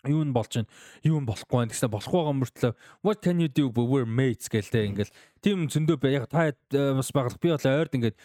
юу 0.08 0.24
нь 0.24 0.32
болж 0.32 0.52
байна? 0.54 0.68
Юу 1.02 1.20
нь 1.20 1.28
болохгүй 1.28 1.56
байна? 1.64 1.72
Гэсэн 1.72 1.92
болохгүй 1.92 2.20
байгаа 2.20 2.36
мөртлөө 2.40 2.72
what 3.02 3.18
can 3.24 3.40
you 3.40 3.48
do? 3.48 3.70
But 3.72 3.88
we're 3.88 4.08
mates 4.08 4.48
гэлтэй 4.52 4.88
ингээл. 4.90 5.12
Тийм 5.44 5.68
зөндөө 5.68 5.96
бай 6.00 6.16
яг 6.16 6.28
та 6.32 6.52
бас 6.96 7.12
байгалах 7.12 7.36
би 7.40 7.52
бол 7.52 7.60
ойрд 7.60 7.92
ингээд 7.92 8.16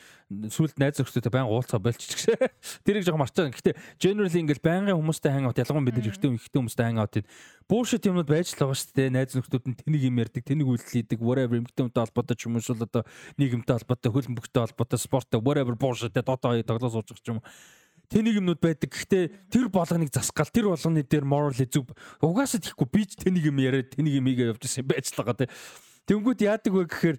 сүлд 0.55 0.79
найз 0.79 0.99
нөхдөдтэй 1.03 1.33
баян 1.33 1.51
уулзаа 1.51 1.79
болчих 1.83 2.15
гэсэн 2.15 2.47
тэрийг 2.87 3.03
жоо 3.03 3.19
марцаа 3.19 3.51
гэхдээ 3.51 3.75
generally 3.99 4.39
ингээл 4.39 4.63
байнгын 4.63 4.95
хүмүүстэй 4.95 5.31
хангаут 5.35 5.59
ялангуяа 5.59 5.99
бид 5.99 6.07
ихтэй 6.07 6.31
ихтэй 6.31 6.59
хүмүүстэй 6.63 6.85
хангаут 6.87 7.27
буушит 7.67 8.07
юмнууд 8.07 8.31
байж 8.31 8.55
л 8.55 8.63
байгаа 8.63 8.79
шүү 8.79 8.95
дээ. 8.95 9.11
Найз 9.11 9.35
нөхдөд 9.35 9.67
нь 9.67 9.77
тэнийг 9.83 10.03
юм 10.07 10.19
ярьдаг 10.23 10.43
тэнийг 10.47 10.71
үйлдэл 10.71 10.95
хийдэг 10.95 11.19
whatever 11.19 11.59
хүнтэй 11.59 11.91
холбоотой 11.91 12.35
ч 12.39 12.47
юм 12.47 12.55
уу 12.55 12.63
одоо 12.71 13.03
нийгэмтэй 13.35 13.75
холбоотой 13.83 14.11
хөлбөмбөгтэй 14.15 14.61
холбоотой 14.63 14.99
спорттой 14.99 15.39
whatever 15.43 15.75
буушит 15.75 16.15
дотоо 16.15 16.39
тоглож 16.39 16.93
сууж 16.95 17.11
байгаа 17.11 17.19
ч 17.19 17.27
юм 17.27 17.43
уу 17.43 17.47
тэнийг 18.09 18.41
юмнууд 18.41 18.59
байдаг. 18.59 18.89
Гэхдээ 18.89 19.53
тэр 19.53 19.69
болгоныг 19.69 20.09
засгаал 20.09 20.49
тэр 20.49 20.67
болгоны 20.73 21.05
дээр 21.05 21.25
moral 21.25 21.53
зүг 21.53 21.93
угаасаа 22.19 22.59
тийхгүй 22.59 22.87
би 22.89 23.05
ч 23.05 23.15
тэнийг 23.21 23.53
юм 23.53 23.61
яриад 23.61 23.93
тэнийг 23.93 24.19
юм 24.19 24.27
игээ 24.33 24.51
явж 24.51 24.65
л 24.65 25.17
байгаа 25.21 25.45
тий. 25.45 25.49
Тэнгүүд 26.09 26.39
яадаг 26.41 26.73
вэ 26.73 26.85
гэхээр 26.89 27.17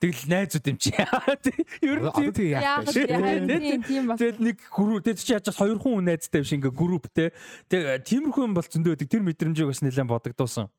Тэгэл 0.00 0.32
найзууд 0.32 0.64
юм 0.64 0.78
чи. 0.80 0.96
Ер 1.84 2.00
нь 2.00 2.32
тийм 2.32 2.56
яах 2.56 2.88
вэ? 2.88 4.16
Тэгэл 4.16 4.40
нэг 4.40 4.56
групп 4.72 5.04
тэр 5.04 5.16
чи 5.20 5.36
яаж 5.36 5.52
хоёр 5.52 5.76
хүн 5.76 6.08
найзтай 6.08 6.40
биш 6.40 6.56
ингээ 6.56 6.72
групп 6.72 7.04
те. 7.12 7.36
Тэг 7.68 8.08
тиймэрхүү 8.08 8.48
юм 8.48 8.56
бол 8.56 8.64
зөндөө 8.64 8.96
байдаг. 8.96 9.12
Тэр 9.12 9.20
мэдрэмжийг 9.28 9.68
бас 9.68 9.84
нэлээд 9.84 10.08
бодогдуулсан 10.08 10.72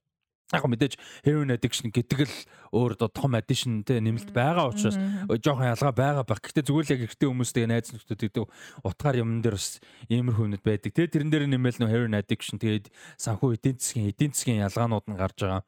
яг 0.52 0.66
мэдээж 0.68 0.94
heroin 1.26 1.52
addiction 1.56 1.92
гэдэг 1.92 2.20
л 2.28 2.36
өөр 2.76 2.96
том 3.12 3.36
addiction 3.36 3.84
те 3.88 4.00
нэмэлт 4.00 4.32
байгаа 4.36 4.72
учраас 4.72 5.00
жоохон 5.42 5.72
ялгаа 5.72 5.94
байгаа 5.96 6.24
баг. 6.28 6.40
Гэхдээ 6.44 6.68
зүгээр 6.68 6.88
л 6.88 6.94
яг 6.96 7.02
ихтэй 7.08 7.28
хүмүүстэй 7.28 7.66
найз 7.68 7.92
нөхдөд 7.92 8.20
гэдэг 8.20 8.44
утгаар 8.84 9.20
юмн 9.24 9.44
дээр 9.44 9.56
бас 9.56 9.80
иймэрхүү 10.12 10.46
юмнууд 10.48 10.64
байдаг. 10.64 10.92
Тэ 10.92 11.12
тэрэн 11.12 11.32
дээр 11.32 11.46
нэмэл 11.52 11.80
нөө 11.80 11.92
heroin 11.92 12.16
addiction 12.16 12.60
тэгээд 12.60 12.92
санхүү 13.20 13.60
эдийн 13.60 13.78
засгийн 13.80 14.12
эдийн 14.12 14.32
засгийн 14.32 14.64
ялгаанууд 14.68 15.06
нь 15.08 15.20
гарч 15.20 15.38
байгаа. 15.44 15.64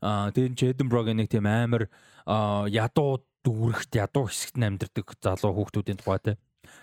Аа 0.00 0.32
тэгээд 0.32 0.76
Edinburgh 0.76 1.12
нэг 1.12 1.28
тийм 1.32 1.48
амар 1.48 1.88
ядуу 2.26 3.24
дүүрэгт 3.46 3.94
ядуу 3.94 4.26
хэсэгт 4.26 4.58
амьдардаг 4.58 5.06
залуу 5.22 5.54
хүүхдүүдийн 5.54 6.00
тухай 6.02 6.18
те 6.18 6.32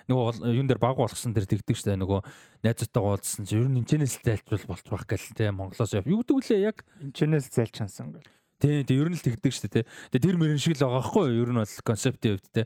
нөгөө 0.07 0.49
юун 0.53 0.67
дээр 0.69 0.81
баг 0.81 0.97
болгосон 0.97 1.33
дээр 1.33 1.47
тэгдэг 1.47 1.77
штэ 1.77 1.97
нөгөө 1.99 2.21
найзтайгаа 2.63 3.17
уулзсан 3.17 3.45
чи 3.47 3.57
ер 3.57 3.67
нь 3.69 3.81
энэчнээс 3.81 4.23
зайлчвал 4.23 4.67
болчих 4.67 4.91
байх 4.91 5.05
гэл 5.07 5.35
те 5.35 5.51
Монголоос 5.51 5.93
юу 6.03 6.23
гэдэг 6.23 6.35
вүлээ 6.37 6.61
яг? 6.63 6.77
Энэчнээс 7.01 7.47
зайлчаансан 7.51 8.15
гэл. 8.15 8.29
Тий 8.63 8.83
тий 8.87 8.97
ер 8.97 9.09
нь 9.11 9.17
л 9.17 9.25
тэгдэг 9.25 9.53
штэ 9.53 9.67
те. 9.67 9.81
Тэгээ 10.13 10.23
тэр 10.23 10.37
мөрөн 10.39 10.61
шиг 10.61 10.79
л 10.79 10.85
байгаа 10.87 11.03
хгүй 11.03 11.35
ер 11.35 11.51
нь 11.51 11.59
бол 11.59 11.75
концептийн 11.83 12.39
хувьд 12.39 12.49
те. 12.53 12.63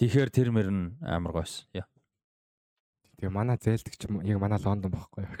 Тэгэхээр 0.00 0.30
тэр 0.32 0.48
мөрөн 0.50 0.98
амар 1.04 1.44
гойс 1.44 1.68
яа. 1.76 1.86
Тэгээ 3.20 3.30
манай 3.30 3.60
зайлдаг 3.60 3.94
ч 3.94 4.08
яг 4.08 4.38
манай 4.40 4.58
Лондон 4.58 4.90
байхгүй 4.90 5.22
яг 5.28 5.40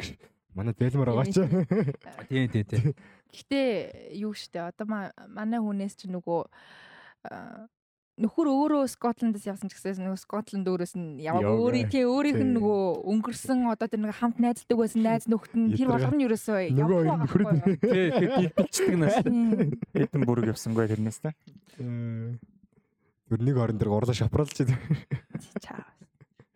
манай 0.54 0.74
зайлмар 0.78 1.10
байгаа 1.10 1.26
ч. 1.26 1.42
Тий 2.30 2.46
тий 2.48 2.64
тий. 2.64 2.94
Гэтэ 3.34 4.14
юу 4.22 4.32
штэ 4.32 4.70
одоо 4.70 4.86
манай 4.86 5.58
хүнээс 5.58 5.98
ч 5.98 6.06
нөгөө 6.06 6.46
нөхөр 8.14 8.46
өөрөө 8.46 8.86
Скотландаас 8.94 9.42
явсан 9.42 9.66
ч 9.66 9.74
гэсэн 9.74 10.06
нөгөө 10.06 10.20
Скотланд 10.22 10.68
өөрөөс 10.70 10.94
нь 10.94 11.18
яваг. 11.18 11.50
Өөрийн 11.50 11.90
тий 11.90 12.06
өөрийнх 12.06 12.46
нь 12.46 12.54
нөгөө 12.54 13.02
өнгөрсөн 13.10 13.66
одоо 13.74 13.90
тэр 13.90 14.06
нэг 14.06 14.14
хамт 14.14 14.38
найздаг 14.38 14.78
байсан 14.78 15.02
найз 15.02 15.26
нөхд 15.26 15.52
нь 15.58 15.74
тэр 15.74 15.90
болгоно 15.90 16.14
нь 16.14 16.26
ерөөсөө 16.30 16.70
нөгөө 16.78 17.02
нөхөр 17.26 17.42
нь. 17.42 17.58
тий 17.82 18.06
хэлбэлцдэг 18.14 18.94
нас 19.02 19.18
хэдэн 19.18 20.22
бүрэг 20.22 20.54
явсангүй 20.54 20.86
тэрнээс 20.94 21.18
та. 21.26 21.34
Тэр 21.74 23.40
нэг 23.42 23.56
орон 23.58 23.82
дээр 23.82 23.90
урлаа 23.90 24.14
шапралж 24.14 24.62
тий 24.62 24.70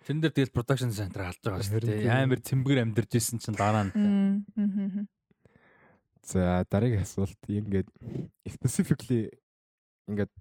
Тэн 0.09 0.25
дээр 0.25 0.33
тэгэл 0.33 0.55
production 0.57 0.89
center 0.95 1.27
алж 1.27 1.43
байгаа 1.45 1.61
шүү 1.61 1.85
дээ. 1.85 2.09
Амар 2.09 2.41
цэмбэр 2.41 2.81
амьдарч 2.81 3.19
исэн 3.21 3.43
чинь 3.45 3.59
дараа 3.59 3.93
нь. 3.93 5.05
За 6.25 6.65
дараагийн 6.65 7.05
асуулт. 7.05 7.37
Ингээд 7.45 7.93
specifically 8.49 9.29
ингээд 10.09 10.33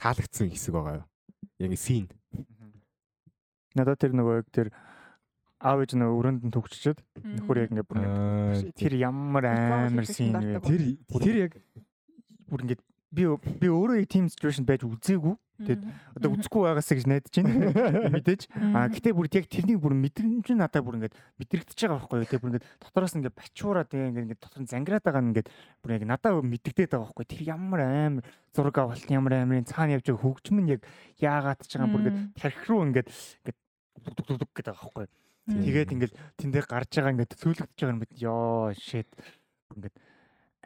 таалагдсан 0.00 0.50
хэсэг 0.52 0.72
байгаа 0.76 1.00
юу? 1.00 1.06
Яг 1.60 1.72
scene. 1.80 2.08
Надад 3.76 4.00
тэр 4.00 4.12
нөгөө 4.16 4.40
яг 4.40 4.48
тэр 4.52 4.68
аав 5.60 5.80
ээж 5.84 5.96
нөгөө 5.96 6.16
өрөөнд 6.20 6.42
нь 6.48 6.52
төгччихэд 6.52 6.98
нөхөр 7.16 7.60
яг 7.64 7.70
ингээд 7.72 7.88
бүр 7.88 7.98
ингээд 8.00 8.76
тэр 8.76 8.94
ямар 9.00 9.44
амар 9.48 10.04
scene 10.08 10.36
вэ? 10.36 10.60
Тэр 10.60 10.82
тэр 11.24 11.36
яг 11.48 11.52
бүр 12.48 12.60
ингээд 12.64 12.82
би 13.12 13.24
би 13.60 13.68
өөрөө 13.72 14.04
team 14.08 14.28
situation 14.28 14.68
байж 14.68 14.84
үзээгүй. 14.84 15.36
Тэгэд 15.56 15.82
одоо 16.20 16.30
үзэхгүй 16.36 16.62
байгаасаа 16.68 16.96
гэж 17.00 17.06
найдаж 17.08 17.34
байна. 17.40 18.12
Мэдээж. 18.12 18.42
А 18.76 18.92
гэтээ 18.92 19.16
бүр 19.16 19.28
яг 19.32 19.48
тэрнийг 19.48 19.80
бүр 19.80 19.96
мэдрэмж 19.96 20.52
нь 20.52 20.60
надад 20.60 20.84
бүр 20.84 21.00
ингээд 21.00 21.16
мэдрэгдэж 21.40 21.78
байгаа 21.80 21.96
байхгүй 21.96 22.16
юу? 22.20 22.28
Тэгээ 22.28 22.42
бүр 22.44 22.50
ингээд 22.52 22.68
дотороос 22.84 23.14
ингээд 23.16 23.38
бачуураад 23.40 23.88
ингээд 23.88 24.24
ингээд 24.36 24.42
дотор 24.44 24.60
нь 24.60 24.68
зангираад 24.68 25.04
байгаа 25.08 25.22
нь 25.24 25.30
ингээд 25.32 25.48
бүр 25.80 25.90
яг 25.96 26.04
надад 26.04 26.44
мэддэгдээд 26.44 26.92
байгаа 26.92 27.08
байхгүй 27.08 27.24
юу? 27.24 27.32
Тэр 27.32 27.42
ямар 27.48 27.80
амар 27.88 28.24
зураг 28.52 28.76
авалт 28.76 29.08
ямар 29.08 29.32
амарын 29.40 29.64
цаана 29.64 29.96
явж 29.96 30.06
байгаа 30.12 30.24
хөгжим 30.28 30.58
нь 30.60 30.72
яг 30.76 30.82
яагаад 31.16 31.60
ч 31.64 31.72
байгаа 31.72 31.88
бүр 31.88 32.00
ингээд 32.04 32.20
тархи 32.36 32.64
руу 32.68 32.84
ингээд 32.84 33.08
ингээд 33.08 33.58
дуг 34.36 34.50
гэдэг 34.52 34.76
байгаа 34.76 34.84
байхгүй 34.84 35.04
юу? 35.08 35.14
Тэгээд 35.46 35.94
ингээд 35.94 36.14
тэндээ 36.36 36.64
гарч 36.68 36.90
байгаа 37.00 37.12
ингээд 37.16 37.38
цөөлөгдөж 37.40 37.78
байгаа 37.80 37.94
юм 37.96 38.02
бит. 38.04 38.12
Йоо 38.18 38.74
shit. 38.74 39.08
Ингээд 39.72 39.96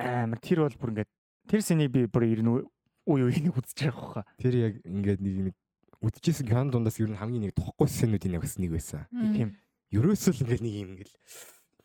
амар 0.00 0.40
тэр 0.40 0.64
бол 0.64 0.78
бүр 0.80 0.92
ингээд 0.98 1.10
тэр 1.46 1.60
сэнийг 1.60 1.92
би 1.92 2.08
бүр 2.08 2.24
ирнэ 2.26 2.64
үй 3.06 3.20
үй 3.24 3.40
нэг 3.40 3.54
үзэж 3.56 3.78
байгаа 3.88 4.08
хаа. 4.20 4.24
Тэр 4.36 4.54
яг 4.58 4.74
ингээд 4.84 5.20
нэг 5.20 5.34
нэг 5.50 5.54
үдчихсэн 6.00 6.48
кино 6.48 6.72
дундаас 6.72 7.00
ер 7.00 7.12
нь 7.12 7.20
хамгийн 7.20 7.44
нэг 7.48 7.54
тохгүй 7.56 7.88
сценүүдийн 7.88 8.32
нэг 8.36 8.42
бас 8.44 8.56
нэг 8.56 8.70
байсан. 8.72 9.04
Тийм. 9.12 9.56
Ерөөсөө 9.92 10.32
л 10.36 10.42
ингээд 10.44 10.62
нэг 10.64 10.74
юм 10.74 10.88
ингээл 10.96 11.16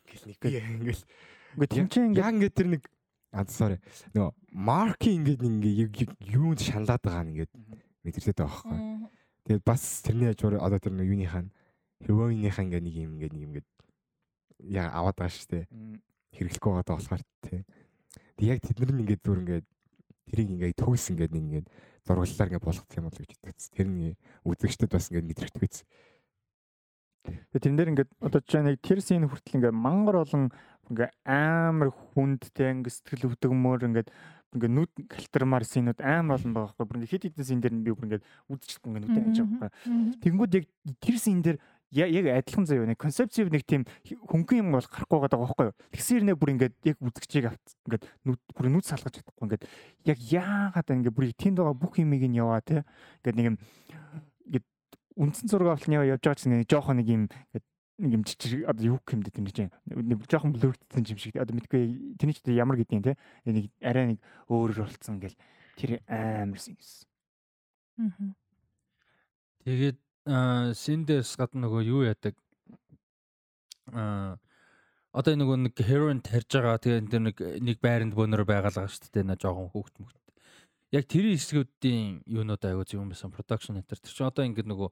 ингээл 0.04 0.26
нэг 0.26 0.38
ингээл 0.80 1.04
Үгүй 1.56 1.68
тийм 1.72 1.86
ч 1.88 2.00
ингээд 2.04 2.20
яг 2.20 2.32
ингээд 2.36 2.56
тэр 2.56 2.68
нэг 2.76 2.82
аа 3.32 3.48
sorry 3.48 3.80
нөгөө 4.12 4.32
марки 4.52 5.10
ингээд 5.16 5.40
ингээ 5.40 6.36
юунд 6.36 6.60
шаналаад 6.60 7.00
байгаа 7.00 7.24
нь 7.24 7.32
ингээд 7.40 7.52
байгаа 8.36 8.44
байхгүй. 8.44 8.78
Тэгээд 9.48 9.64
бас 9.64 9.82
тэрний 10.04 10.28
хажуугаар 10.32 10.60
одоо 10.60 10.80
тэр 10.80 10.94
нэг 10.96 11.08
юуныхаа 11.08 11.44
хервоныхаа 12.04 12.64
ингээ 12.64 12.82
нэг 12.84 12.94
юм 12.96 13.10
ингээ 13.16 13.30
нэг 13.32 13.42
юм 13.42 13.52
ингээ 13.56 13.66
яа 14.80 14.88
аваад 15.00 15.16
байгаа 15.16 15.32
шүү 15.32 15.48
дээ. 15.48 15.64
Хэрэглэхгүй 16.36 16.70
байгаа 16.76 16.96
болохоор 16.96 17.22
тий. 17.40 17.60
Тэг 18.36 18.46
яг 18.52 18.60
тэд 18.60 18.76
нар 18.80 18.92
нь 18.92 19.02
ингээ 19.04 19.20
зүр 19.24 19.40
ингээ 19.40 19.60
тэрийг 20.30 20.48
ингээ 20.54 20.72
төгс 20.78 21.10
ингээд 21.14 21.32
нэг 21.34 21.44
ингээд 21.46 21.68
зурглалаар 22.06 22.50
ингээ 22.50 22.66
болгох 22.66 22.96
юм 22.96 23.06
бол 23.06 23.18
гэж 23.18 23.32
бодсон. 23.42 23.70
Тэр 23.74 23.88
нь 23.88 24.14
үзэгчдэд 24.46 24.90
бас 24.90 25.10
ингээ 25.10 25.26
мэдрэгдэх 25.26 25.62
биз. 25.62 25.82
Тэгээ 27.26 27.62
тэрэн 27.62 27.78
дээр 27.78 27.90
ингээд 27.94 28.10
одоо 28.22 28.40
жишээ 28.42 28.62
нэг 28.62 28.78
тэр 28.82 29.00
син 29.02 29.26
хүртэл 29.26 29.58
ингээ 29.58 29.74
мангар 29.74 30.22
олон 30.22 30.50
ингээ 30.90 31.10
амар 31.26 31.90
хүндтэй 31.90 32.70
ингээ 32.78 32.94
сэтгэл 32.94 33.34
өвдөгмөр 33.34 33.86
ингээд 33.90 34.10
ингээ 34.54 34.70
нүд 34.70 34.92
калтармаар 35.10 35.64
синүүд 35.66 35.98
амар 36.00 36.38
олон 36.38 36.52
байгаа 36.54 36.74
байхгүй. 36.78 36.86
Бүр 36.86 36.98
ингээ 37.02 37.12
хит 37.12 37.24
хитэн 37.26 37.46
син 37.46 37.60
дээр 37.60 37.74
би 37.82 37.90
бүр 37.90 38.06
ингээ 38.06 38.22
үдчихгүй 38.50 38.88
ингээ 38.94 39.02
нүдэ 39.02 39.20
анж 39.26 39.38
байгаа 39.42 39.60
байхгүй. 39.66 40.22
Тэнгүүд 40.22 40.52
яг 40.54 40.64
тэр 41.02 41.16
син 41.18 41.42
дээр 41.42 41.58
яг 41.92 42.26
адилхан 42.26 42.66
заяа 42.66 42.86
нэг 42.86 42.98
концепцив 42.98 43.50
нэг 43.50 43.62
тийм 43.62 43.86
хөнгөн 44.02 44.58
юм 44.62 44.74
бол 44.74 44.86
гарахгүй 44.86 45.18
байгаа 45.22 45.40
байхгүй 45.42 45.66
юу. 45.70 45.76
Тэгсэр 45.94 46.22
нэ 46.26 46.34
бүр 46.34 46.50
ингээд 46.56 46.74
яг 46.82 46.96
үзэгчийг 46.98 47.46
авт 47.50 47.66
ингээд 47.86 48.04
нүд 48.26 48.40
бүр 48.54 48.66
нүд 48.70 48.86
салгаж 48.86 49.14
чадахгүй 49.22 49.44
ингээд 49.46 49.64
яг 50.10 50.18
яагаад 50.18 50.90
ингээд 50.90 51.14
бүр 51.14 51.30
тэнд 51.30 51.62
байгаа 51.62 51.76
бүх 51.78 51.94
юмыг 52.02 52.24
нь 52.26 52.38
яваа 52.38 52.60
те. 52.60 52.82
Ингээд 53.22 53.36
нэг 53.38 53.46
юм 53.46 53.56
ингээд 54.50 54.66
үндсэн 55.14 55.46
зураг 55.46 55.78
авалтны 55.78 55.94
яваа 55.94 56.10
явж 56.18 56.22
байгаа 56.26 56.40
чинь 56.42 56.52
нэг 56.58 56.66
жоохон 56.66 56.98
нэг 56.98 57.08
юм 57.08 57.22
ингээд 57.30 57.66
нэг 57.96 58.12
юм 58.12 58.22
жижиг 58.28 58.68
одоо 58.68 58.84
юу 58.84 59.00
юм 59.00 59.22
дээ 59.24 59.32
тийм 59.32 59.70
нэг 59.88 60.20
жоохон 60.28 60.52
блөрдсэн 60.52 61.06
юм 61.06 61.18
шиг 61.22 61.40
одоо 61.40 61.56
мэдгүй 61.56 62.16
тэрний 62.20 62.36
ч 62.36 62.44
ямар 62.52 62.76
гэдгийг 62.76 63.14
те 63.14 63.16
нэг 63.48 63.72
арай 63.80 64.12
нэг 64.12 64.18
өөрөөр 64.52 64.84
болцсон 64.84 65.16
ингээл 65.16 65.38
тэр 65.80 66.04
амарсан 66.04 66.76
гэсэн. 66.76 67.08
Аа. 67.96 68.36
Тэгээд 69.64 69.98
синдээс 70.26 71.36
гадна 71.38 71.66
нөгөө 71.66 71.82
юу 71.86 72.02
яадаг? 72.06 72.34
Аа 73.94 74.36
одоо 75.16 75.32
нөгөө 75.32 75.56
нэг 75.64 75.80
heroin 75.80 76.20
тарьж 76.20 76.52
байгаа. 76.52 76.76
Тэгээ 76.76 77.00
энэ 77.08 77.20
нэг 77.32 77.36
нэг 77.64 77.76
байранд 77.80 78.12
бөөнөр 78.12 78.44
байгаалгаа 78.44 78.84
шүү 78.84 79.08
дээ. 79.16 79.24
Нэ 79.24 79.40
жоохон 79.40 79.72
хөөхт 79.72 79.96
мөхт. 79.96 80.20
Яг 80.92 81.08
тэр 81.08 81.32
хэсгүүдийн 81.32 82.26
юунууд 82.28 82.60
аягүй 82.60 82.84
зөв 82.84 83.00
юм 83.00 83.08
байсан? 83.14 83.32
Production 83.32 83.80
энэ 83.80 83.88
тэр 83.88 84.02
чинь 84.04 84.28
одоо 84.28 84.44
ингэ 84.44 84.68
нөгөө 84.68 84.90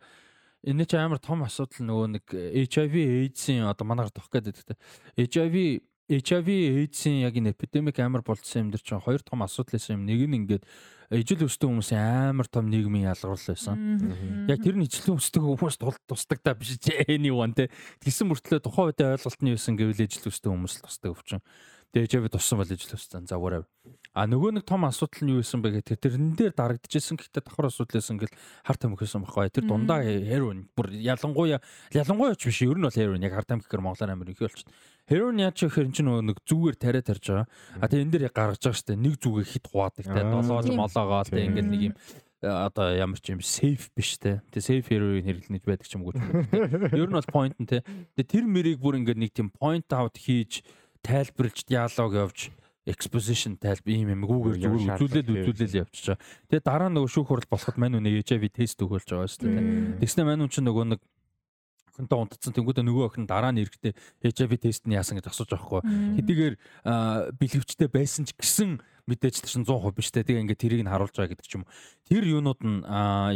энэ 0.64 0.84
ч 0.88 0.96
амар 0.96 1.20
том 1.20 1.44
асуудал 1.44 1.84
нөгөө 1.84 2.06
нэг 2.16 2.24
HIV 2.32 2.94
AIDS-ийн 3.28 3.68
одоо 3.68 3.84
манайгаар 3.84 4.16
тох 4.16 4.32
гэдэг. 4.32 4.80
HIV 5.20 5.84
HIV 6.04 6.48
AIDS-ийн 6.84 7.24
яг 7.24 7.32
энэ 7.32 7.56
эпидемик 7.56 7.96
амар 7.98 8.20
болцсон 8.20 8.68
юм 8.68 8.70
дэр 8.70 8.82
чинь 8.84 9.00
хоёр 9.00 9.24
том 9.24 9.40
асуудал 9.40 9.80
байсан 9.80 9.96
юм. 9.96 10.04
Нэг 10.04 10.20
нь 10.28 10.36
ингээд 10.44 10.64
ижил 11.16 11.48
өссөн 11.48 11.80
хүмүүсийн 11.80 12.36
амар 12.36 12.44
том 12.44 12.68
нийгмийн 12.68 13.08
ялгарл 13.08 13.40
байсан. 13.40 14.44
Яг 14.44 14.60
тэр 14.60 14.76
нь 14.76 14.84
ижил 14.84 15.16
өсдөг 15.16 15.40
хүмүүс 15.40 15.80
тусдаг 15.80 16.44
та 16.44 16.52
биш 16.52 16.76
anyone 17.08 17.56
те. 17.56 17.72
Тэгсэн 18.04 18.28
мөртлөө 18.28 18.60
тухайн 18.60 18.92
үедээ 18.92 19.16
ойлголт 19.16 19.40
нь 19.40 19.48
юу 19.48 19.56
байсан 19.56 19.80
гэвэл 19.80 20.04
ижил 20.04 20.28
өсдөг 20.28 20.52
хүмүүс 20.52 20.74
л 20.76 20.84
тусдаг 20.84 21.10
өвчин. 21.16 21.40
Тэгээ 21.94 22.10
HIV 22.10 22.24
туссан 22.36 22.58
бол 22.58 22.68
ижил 22.68 22.98
өссөн. 22.98 23.24
За 23.24 23.38
whatever. 23.40 23.64
А 24.14 24.26
нөгөө 24.26 24.58
нэг 24.58 24.64
том 24.66 24.82
асуудал 24.86 25.26
нь 25.26 25.30
юу 25.30 25.42
байсан 25.42 25.62
бэ 25.62 25.78
гэхээр 25.78 25.98
тэрэн 25.98 26.34
дээр 26.34 26.54
дарагдчихсэн 26.54 27.18
гэхдээ 27.18 27.50
давхар 27.50 27.66
асуудал 27.70 27.98
байсан 27.98 28.18
гэл 28.18 28.34
хар 28.62 28.78
тамхисэн 28.78 29.22
байхгүй. 29.22 29.50
Тэр 29.50 29.66
дундаа 29.66 30.02
heroin 30.02 30.66
бүр 30.74 30.90
ялангуяа 30.90 31.58
ялангуяа 31.90 32.38
ч 32.38 32.50
биш 32.50 32.62
ер 32.62 32.78
нь 32.78 32.86
бол 32.86 32.94
heroin 32.94 33.22
яг 33.22 33.34
хар 33.34 33.46
тамхи 33.46 33.66
гэхээр 33.66 33.82
Монголын 33.82 34.14
амар 34.14 34.30
их 34.30 34.38
болчихно. 34.38 34.70
Heroin 35.04 35.40
яаж 35.42 35.54
ч 35.60 35.68
гэхээр 35.68 35.88
чинь 35.92 36.08
нэг 36.08 36.40
зүгээр 36.48 36.76
тариа 36.80 37.04
тарж 37.04 37.24
байгаа. 37.28 37.46
А 37.76 37.88
тэгээ 37.88 38.04
энэ 38.08 38.12
дээр 38.16 38.26
яг 38.28 38.34
гаргаж 38.34 38.60
байгаа 38.64 38.80
штэ 38.80 38.96
нэг 38.96 39.14
зүгээ 39.20 39.44
хит 39.44 39.66
хуваадаг 39.68 40.06
те. 40.08 40.22
Долоож 40.24 40.68
молоогоо 40.72 41.24
те 41.28 41.44
ингээд 41.44 41.68
нэг 41.68 41.82
юм 41.92 41.94
одоо 42.44 42.92
ямар 42.96 43.20
ч 43.20 43.32
юм 43.32 43.40
safe 43.44 43.92
биш 43.92 44.16
те. 44.16 44.40
Тэ 44.48 44.64
safe 44.64 44.88
heroin 44.88 45.20
хэрэглэнэж 45.24 45.64
байдаг 45.64 45.88
ч 45.88 45.96
юм 45.96 46.08
уу. 46.08 46.16
Ер 46.96 47.08
нь 47.08 47.16
бол 47.16 47.28
point 47.28 47.56
нь 47.60 47.68
те. 47.68 47.84
Тэгээ 48.16 48.32
тэр 48.32 48.44
мэрийг 48.48 48.80
бүр 48.80 49.00
ингээд 49.00 49.20
нэг 49.20 49.32
тийм 49.36 49.52
point 49.52 49.88
out 49.92 50.16
хийж 50.16 50.64
тайлбарлаж 51.04 51.64
диалог 51.68 52.12
явж 52.16 52.52
exposition 52.84 53.56
тайлбар 53.56 53.92
ийм 53.96 54.12
юм 54.12 54.24
гүүгээр 54.28 54.60
зүгээр 54.60 55.00
үзүүлэл 55.00 55.52
үзүүлэл 55.52 55.80
явчихаа. 55.84 56.20
Тэгээ 56.52 56.64
дараа 56.68 56.92
нөгөө 56.92 57.12
шүүх 57.12 57.28
хурал 57.32 57.48
болоход 57.48 57.76
мань 57.80 57.96
үнэ 57.96 58.20
HIV 58.20 58.52
тест 58.52 58.80
өгүүлж 58.84 59.08
байгаа 59.08 59.28
шүү 59.28 59.48
дээ. 59.48 60.04
Тэгснэ 60.04 60.28
мань 60.28 60.44
үн 60.44 60.52
чинь 60.52 60.68
нөгөө 60.68 60.84
нэг 60.92 61.00
охинтой 61.94 62.18
унтцсан 62.18 62.52
тэнгуүдээ 62.58 62.84
нөгөө 62.84 63.04
охин 63.06 63.30
дараа 63.30 63.54
нь 63.54 63.62
эрэхтэй 63.62 63.94
HIV 64.26 64.52
тест 64.58 64.82
нь 64.90 64.98
яасан 64.98 65.22
гэж 65.22 65.30
асууж 65.30 65.54
байгаа 65.54 65.62
хгүй. 65.62 65.82
Хэдийгээр 66.18 66.54
бэлгэвчтэй 67.38 67.88
байсан 67.88 68.26
ч 68.26 68.34
гэсэн 68.34 68.82
мэдээж 69.06 69.44
чинь 69.44 69.64
100% 69.68 69.92
биш 69.92 70.08
те. 70.10 70.24
Тэгээ 70.24 70.42
ингээд 70.44 70.60
тэрийг 70.60 70.82
нь 70.84 70.90
харуулж 70.90 71.12
байгаа 71.12 71.36
гэдэг 71.36 71.46
ч 71.46 71.60
юм. 71.60 71.68
Тэр 72.08 72.24
юунууд 72.24 72.60
нь 72.64 72.80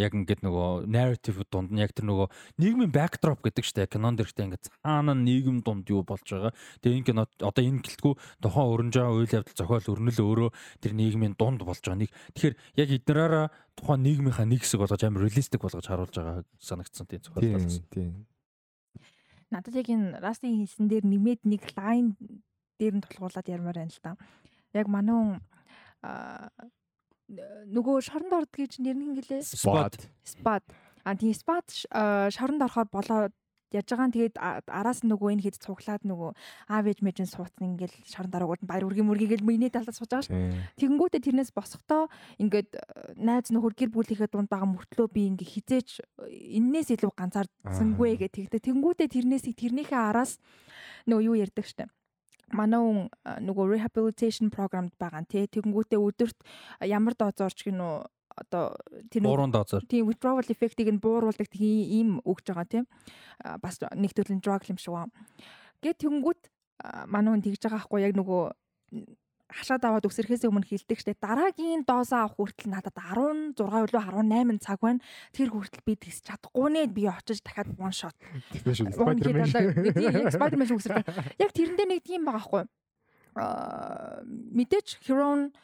яг 0.01 0.13
ингээд 0.17 0.41
нөгөө 0.41 0.89
narrative 0.89 1.45
дунд 1.53 1.73
нь 1.73 1.81
яг 1.81 1.93
тэр 1.93 2.09
нөгөө 2.09 2.29
нийгмийн 2.57 2.93
backdrop 2.93 3.45
гэдэг 3.45 3.65
штэ 3.65 3.89
кинон 3.93 4.17
дэрхтээ 4.17 4.49
ингээд 4.49 4.65
цаана 4.65 5.13
нийгэм 5.13 5.61
дунд 5.61 5.85
юу 5.93 6.05
болж 6.05 6.25
байгаа. 6.25 6.53
Тэгээ 6.81 6.99
энэ 7.05 7.09
кино 7.13 7.23
одоо 7.29 7.63
энэ 7.63 7.85
гэлтгүү 7.85 8.13
тухайн 8.41 8.69
өрнж 8.73 8.95
байгаа 8.97 9.13
үйл 9.13 9.37
явдал 9.37 9.57
зохиол 9.61 9.93
өрнөл 9.93 10.21
өөрөө 10.25 10.51
тэр 10.81 10.93
нийгмийн 10.97 11.37
дунд 11.37 11.61
болж 11.69 11.85
байгаа 11.85 12.01
нэг. 12.01 12.11
Тэгэхээр 12.33 12.55
яг 12.81 12.89
эднэраараа 12.89 13.47
тухайн 13.77 14.03
нийгмийнхаа 14.09 14.49
нэг 14.49 14.65
хэсэг 14.65 14.81
болгож 14.81 15.03
амар 15.05 15.29
реалистик 15.29 15.61
болгож 15.61 15.85
харуулж 15.85 16.15
байгаа 16.17 16.45
санагдсан 16.57 17.05
тийм 17.05 17.21
зохиол 17.21 17.61
болсон. 17.61 17.85
Тийм. 17.93 18.25
Надад 19.51 19.75
яг 19.75 19.89
энэ 19.89 20.21
Растийн 20.21 20.61
хийсэн 20.61 20.89
дээр 20.89 21.05
нэмээд 21.09 21.41
нэг 21.49 21.63
лайн 21.77 22.17
дээр 22.77 23.01
нь 23.01 23.05
тулгуурлаад 23.05 23.49
ярмаар 23.49 23.81
байна 23.81 23.93
л 23.93 24.05
та. 24.05 24.17
Яг 24.77 24.87
манай 24.93 25.41
нөгөө 27.69 27.97
шоронд 28.05 28.33
ордог 28.33 28.57
гэж 28.57 28.81
нэр 28.81 28.97
нь 28.97 29.17
гэлээ. 29.19 29.43
Spot. 29.45 29.95
Spot. 30.25 30.65
А 31.05 31.17
тийм 31.17 31.33
spot 31.33 31.67
шоронд 32.33 32.65
орохоор 32.65 32.89
болоод 32.93 33.35
яж 33.73 33.87
байгаа 33.89 34.09
нь 34.09 34.15
тэгээд 34.17 34.37
араас 34.69 35.05
нөгөө 35.05 35.29
энэ 35.37 35.45
хэд 35.45 35.57
цуглаад 35.61 36.03
нөгөө 36.09 36.31
аав 36.73 36.85
ээж 36.89 37.01
мэж 37.05 37.17
нь 37.21 37.33
суудсан 37.33 37.77
ингээл 37.77 37.97
шорон 38.09 38.33
дараагууд 38.33 38.63
нь 38.65 38.71
баяр 38.71 38.89
үргийн 38.89 39.09
мөргийгэл 39.09 39.45
миний 39.45 39.69
талдаа 39.69 39.93
сууж 39.93 40.09
байгаа 40.09 40.25
ш. 40.25 40.33
Тэгэнгүүтээ 40.81 41.21
тэрнээс 41.21 41.51
босохдоо 41.53 42.09
ингээд 42.41 42.71
найз 43.21 43.53
нөхөр 43.53 43.75
гэр 43.77 43.91
бүлийнхээ 43.93 44.33
дунд 44.33 44.49
байгаа 44.49 44.69
мөртлөө 44.73 45.09
би 45.13 45.29
ингээ 45.29 45.53
хизээч 45.53 45.89
эннээс 46.29 46.89
илүү 46.97 47.13
ганцаардсангүй 47.13 48.17
гэх 48.17 48.33
тэгтээ. 48.33 48.67
Тэнгүүтээ 48.73 49.09
тэрнээс 49.13 49.45
тэрнийхээ 49.53 50.01
араас 50.01 50.41
нөгөө 51.05 51.27
юу 51.29 51.37
ярьдаг 51.37 51.69
штэ. 51.69 51.93
Манай 52.49 52.81
хүн 52.81 53.13
нөгөө 53.45 53.77
rehabilitation 53.77 54.49
програмд 54.49 54.97
байгаа 54.97 55.29
тий 55.29 55.45
тэгэнгүүтээ 55.45 56.01
өдөрт 56.01 56.39
ямар 56.89 57.13
дозорч 57.13 57.69
гинөө 57.69 58.09
одоо 58.39 58.79
тэр 59.11 59.27
буурын 59.27 59.53
дозор 59.53 59.83
тийм 59.87 60.07
withdrawal 60.09 60.47
effect-ийг 60.47 60.91
нь 60.95 61.03
бууруулдаг 61.03 61.49
тийм 61.51 61.83
ийм 61.89 62.09
өгж 62.23 62.51
байгаа 62.51 62.67
тийм 62.67 62.85
бас 63.63 63.83
нэг 63.95 64.13
төрлийн 64.15 64.43
drug 64.43 64.63
юм 64.71 64.79
шиг 64.79 64.95
байна. 64.95 65.13
Гэт 65.83 66.03
тэгэнгүүт 66.03 66.43
манай 67.11 67.35
хүн 67.35 67.45
тэгж 67.45 67.63
байгаа 67.67 67.83
хгүй 67.87 68.07
яг 68.07 68.15
нөгөө 68.15 68.43
хашаад 69.49 69.85
аваад 69.89 70.05
өсөрхөөс 70.05 70.45
өмнө 70.45 70.69
хилдэг 70.69 70.99
штэ 71.01 71.17
дараагийн 71.17 71.85
доозаа 71.89 72.29
авах 72.29 72.37
хүртэл 72.37 72.69
надад 72.69 72.93
16 72.93 73.57
үлээ 73.57 74.05
18 74.13 74.61
цаг 74.61 74.79
байна. 74.85 75.01
Тэр 75.33 75.49
хүртэл 75.49 75.87
би 75.89 75.97
тэгс 75.97 76.21
чадахгүй 76.21 76.69
нэ 76.69 76.93
би 76.93 77.09
очиж 77.09 77.41
дахиад 77.41 77.73
one 77.81 77.97
shot. 77.97 78.13
Spider-Man. 78.53 79.49
Spider-Man 80.37 80.69
үсэрдэг. 80.69 81.09
Яг 81.41 81.51
тэрэндээ 81.57 81.89
нэг 81.89 82.05
тийм 82.05 82.29
байгаа 82.29 82.45
хгүй. 82.45 82.63
Мэдээж 83.39 85.03
Heron 85.07 85.55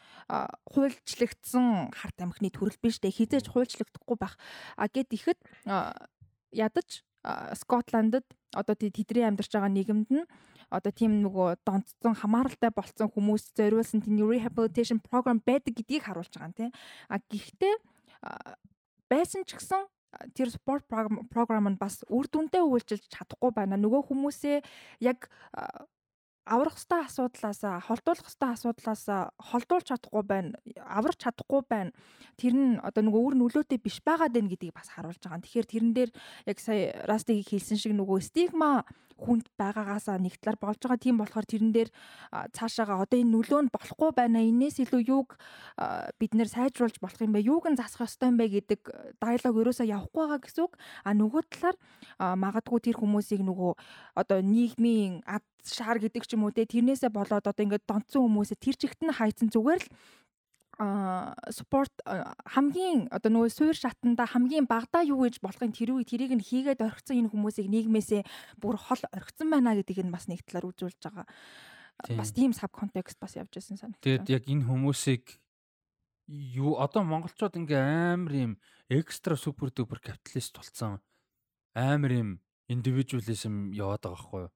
хуульчлагдсан 0.73 1.93
харт 1.93 2.19
амхны 2.23 2.49
төрөл 2.49 2.79
биш 2.81 3.01
дээ 3.01 3.13
хизээж 3.13 3.53
хуульчлагдахгүй 3.53 4.17
байх. 4.17 4.39
А 4.77 4.89
гэд 4.89 5.13
ихэд 5.13 5.41
ядаж 6.55 7.05
Скотландд 7.57 8.25
одоо 8.53 8.75
тэдний 8.77 9.25
амьдарч 9.25 9.53
байгаа 9.53 9.73
нийгэмд 9.73 10.09
нь 10.13 10.25
одоо 10.73 10.93
тийм 10.93 11.25
нөгөө 11.25 11.65
донцсон 11.65 12.15
хамааралтай 12.17 12.71
болцсон 12.73 13.09
хүмүүс 13.13 13.53
зориулсан 13.57 14.05
тийм 14.05 14.21
rehabilitation 14.25 15.01
program 15.01 15.41
байдаг 15.41 15.77
гэдгийг 15.77 16.05
харуулж 16.05 16.33
байгаа 16.33 16.49
юм 16.49 16.57
тийм. 16.57 16.71
А 17.09 17.21
гэхдээ 17.21 17.75
байсан 19.09 19.45
ч 19.45 19.57
гэсэн 19.57 19.89
тэр 20.35 20.49
спорт 20.51 20.87
програм 20.87 21.69
нь 21.69 21.81
бас 21.81 22.05
үр 22.09 22.29
дүнтэй 22.31 22.63
үйлчилж 22.63 23.09
чадахгүй 23.11 23.51
байна. 23.51 23.81
Нөгөө 23.81 24.09
хүмүүсээ 24.09 24.63
яг 25.03 25.27
аврах 26.45 26.77
хэвээр 26.77 27.07
асуудлаас 27.09 27.61
холдуулах 27.89 28.29
хэвээр 28.29 28.55
асуудлаас 28.55 29.05
холдуулж 29.51 29.87
чадахгүй 29.89 30.23
байна 30.29 30.53
аврах 30.85 31.17
чадахгүй 31.17 31.63
байна 31.69 31.93
тэр 32.37 32.55
нь 32.55 32.79
одоо 32.83 33.03
нөгөө 33.07 33.23
өөр 33.25 33.37
нөлөөтэй 33.39 33.79
биш 33.79 34.03
байгаад 34.03 34.35
байна 34.35 34.51
гэдгийг 34.51 34.75
бас 34.75 34.91
харуулж 34.91 35.23
байгаа. 35.23 35.43
Тэгэхээр 35.43 35.71
тэрэн 35.71 35.93
дээр 35.95 36.11
яг 36.47 36.59
сая 36.59 37.07
Растиг 37.07 37.47
хэлсэн 37.47 37.79
шиг 37.79 37.95
нөгөө 37.95 38.19
стигма 38.21 38.83
хүнд 39.15 39.47
байгаагаасаа 39.55 40.19
нэг 40.19 40.43
талаар 40.43 40.59
болж 40.59 40.81
байгаа. 40.83 40.99
Тийм 40.99 41.17
болохоор 41.23 41.47
тэрэн 41.47 41.71
дээр 41.71 41.91
цаашаага 42.51 42.99
одоо 43.07 43.19
энэ 43.23 43.31
нөлөө 43.31 43.61
нь 43.63 43.71
болохгүй 43.71 44.11
байна. 44.11 44.43
Инээс 44.43 44.83
илүү 44.83 45.03
юуг 45.07 45.39
бид 46.19 46.33
нэр 46.35 46.51
сайжруулж 46.51 46.99
болох 46.99 47.21
юм 47.23 47.33
бэ? 47.39 47.47
Юуг 47.47 47.71
нь 47.71 47.79
засах 47.79 48.11
ёстой 48.11 48.35
юм 48.35 48.39
бэ 48.43 48.51
гэдэг 48.51 48.81
диалог 49.23 49.55
ерөөсөө 49.55 49.87
явахгүй 49.87 50.23
байгаа 50.27 50.43
гэсэн 50.43 50.63
үг. 50.67 50.75
А 51.07 51.15
нөгөө 51.15 51.43
талаар 51.47 51.77
магадгүй 52.19 52.81
тэр 52.83 52.97
хүмүүсийг 52.99 53.47
нөгөө 53.47 53.73
одоо 54.19 54.39
нийгмийн 54.43 55.23
ад 55.31 55.47
шаар 55.65 55.99
гэдэг 55.99 56.25
ч 56.29 56.37
юм 56.37 56.45
уу 56.45 56.53
те 56.53 56.69
тэрнээсээ 56.69 57.11
болоод 57.11 57.45
одоо 57.45 57.65
ингээд 57.65 57.89
донцсон 57.89 58.29
хүмүүсээ 58.29 58.59
тэр 58.61 58.77
чигт 58.77 59.01
нь 59.01 59.13
хайцсан 59.13 59.49
зүгээр 59.49 59.83
л 59.85 59.89
а 60.79 61.35
спорт 61.55 61.95
хамгийн 62.03 63.07
одоо 63.15 63.31
нөгөө 63.31 63.51
суур 63.51 63.77
шатанда 63.79 64.27
хамгийн 64.27 64.67
багадаа 64.67 65.07
юу 65.07 65.23
гэж 65.23 65.39
болохын 65.39 65.71
тэр 65.71 65.95
үе 65.95 66.03
тэрийг 66.03 66.35
нь 66.35 66.43
хийгээд 66.43 66.83
орхисон 66.83 67.23
энэ 67.23 67.31
хүмүүсийг 67.31 67.71
нийгмээсээ 67.71 68.23
бүр 68.59 68.75
хол 68.75 69.03
орхисон 69.15 69.55
байна 69.55 69.79
гэдгийг 69.79 70.03
нь 70.03 70.15
бас 70.15 70.27
нэг 70.27 70.43
талаар 70.43 70.75
үзүүлж 70.75 70.99
байгаа. 70.99 71.27
Бас 72.19 72.35
тийм 72.35 72.51
саб 72.51 72.75
контекст 72.75 73.23
бас 73.23 73.39
явж 73.39 73.55
байсан 73.55 73.79
санагдав. 73.79 74.03
Тэгээд 74.03 74.35
яг 74.35 74.45
энэ 74.51 74.67
хүмүүсийг 74.67 75.39
юу 76.27 76.83
одоо 76.83 77.07
монголчууд 77.07 77.55
ингээм 77.55 78.27
амар 78.27 78.35
юм 78.35 78.53
экстра 78.91 79.39
супер 79.39 79.71
дупер 79.71 80.03
капиталист 80.03 80.59
болцсон 80.59 80.99
амар 81.75 82.13
юм 82.13 82.29
индивидуализм 82.67 83.71
яваад 83.71 84.03
байгаа 84.03 84.19
байхгүй 84.19 84.43
юу? 84.43 84.53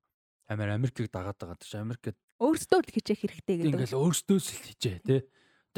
Амар 0.48 0.74
Америкийг 0.74 1.12
дагаад 1.12 1.36
байгаа 1.36 1.56
гэж 1.60 1.76
Америкт 1.76 2.16
өөрсдөө 2.40 2.80
л 2.82 2.92
хичээх 2.92 3.20
хэрэгтэй 3.20 3.54
гэдэг. 3.60 3.72
Ингээл 3.74 4.00
өөрсдөөс 4.00 4.46
л 4.48 4.64
хичээ 4.72 4.96
тий 5.04 5.20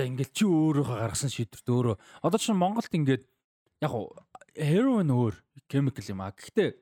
одоо 0.01 0.07
ингээд 0.07 0.33
чи 0.33 0.45
өөрөөхөө 0.49 0.97
гаргасан 0.97 1.29
шийдвэрт 1.29 1.69
өөрөө 1.69 1.97
одоо 2.25 2.39
чинь 2.41 2.57
Монголд 2.57 2.95
ингээд 2.95 3.25
яг 3.85 3.93
heroin 4.57 5.11
өөр 5.13 5.35
chemical 5.69 6.07
юм 6.09 6.25
а. 6.25 6.33
Гэхдээ 6.33 6.79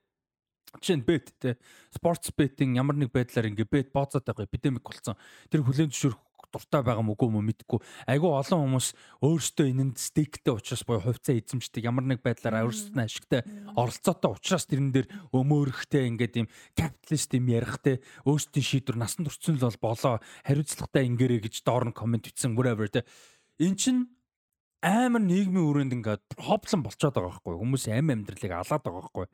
чинь 0.84 1.02
бет 1.02 1.32
те 1.40 1.56
спортс 1.90 2.30
бетинг 2.30 2.76
ямар 2.76 2.94
нэг 2.94 3.10
байдлаар 3.10 3.50
ингээд 3.50 3.70
бет 3.72 3.88
бооцоод 3.90 4.22
байгаа 4.22 4.46
эпидемик 4.46 4.84
болсон. 4.84 5.16
Тэр 5.50 5.64
хүлэн 5.64 5.90
зөвшөөрөх 5.90 6.20
дуртай 6.52 6.82
байгаа 6.82 7.04
мөгүй 7.04 7.28
мө 7.32 7.42
мэдгүй. 7.44 7.80
Айгүй 8.08 8.30
олон 8.32 8.60
хүмүүс 8.64 8.88
өөрсдөө 9.22 9.66
энэнд 9.68 9.96
стейктэй 9.98 10.54
учраас 10.54 10.82
буюу 10.88 11.04
хувьцаа 11.04 11.36
эзэмшдэг 11.38 11.84
ямар 11.84 12.04
нэг 12.08 12.20
байдлаар 12.24 12.66
өөрсдөө 12.68 12.96
нь 12.96 13.04
ашигтай 13.04 13.42
оролцоотой 13.76 14.32
учраас 14.34 14.64
тэрэн 14.68 14.90
дээр 14.92 15.06
өмөөрөхтэй 15.32 16.08
ингээд 16.08 16.34
юм 16.44 16.48
капиталист 16.74 17.30
юм 17.36 17.46
ярихтэй 17.52 18.00
өөрсдийн 18.24 18.66
шийдвэр 18.66 18.96
насан 18.96 19.28
туршсан 19.28 19.60
л 19.60 19.66
бол 19.68 19.94
болоо. 19.94 20.16
Хариуцлагатай 20.48 21.04
ингээрэй 21.08 21.40
гэж 21.44 21.64
доор 21.66 21.88
нь 21.88 21.96
комент 21.96 22.24
бичсэн 22.24 22.56
whatever 22.56 22.88
те. 22.88 23.04
Эн 23.60 23.76
чин 23.76 24.18
амар 24.82 25.22
нийгмийн 25.22 25.66
өрөөнд 25.66 25.94
ингээд 25.98 26.38
проблем 26.38 26.86
болчиход 26.86 27.14
байгаа 27.18 27.34
байхгүй 27.34 27.54
хүмүүс 27.58 27.84
амь 27.90 28.14
амьдралыг 28.14 28.52
алаад 28.54 28.82
байгаа 28.82 29.02
байхгүй 29.02 29.26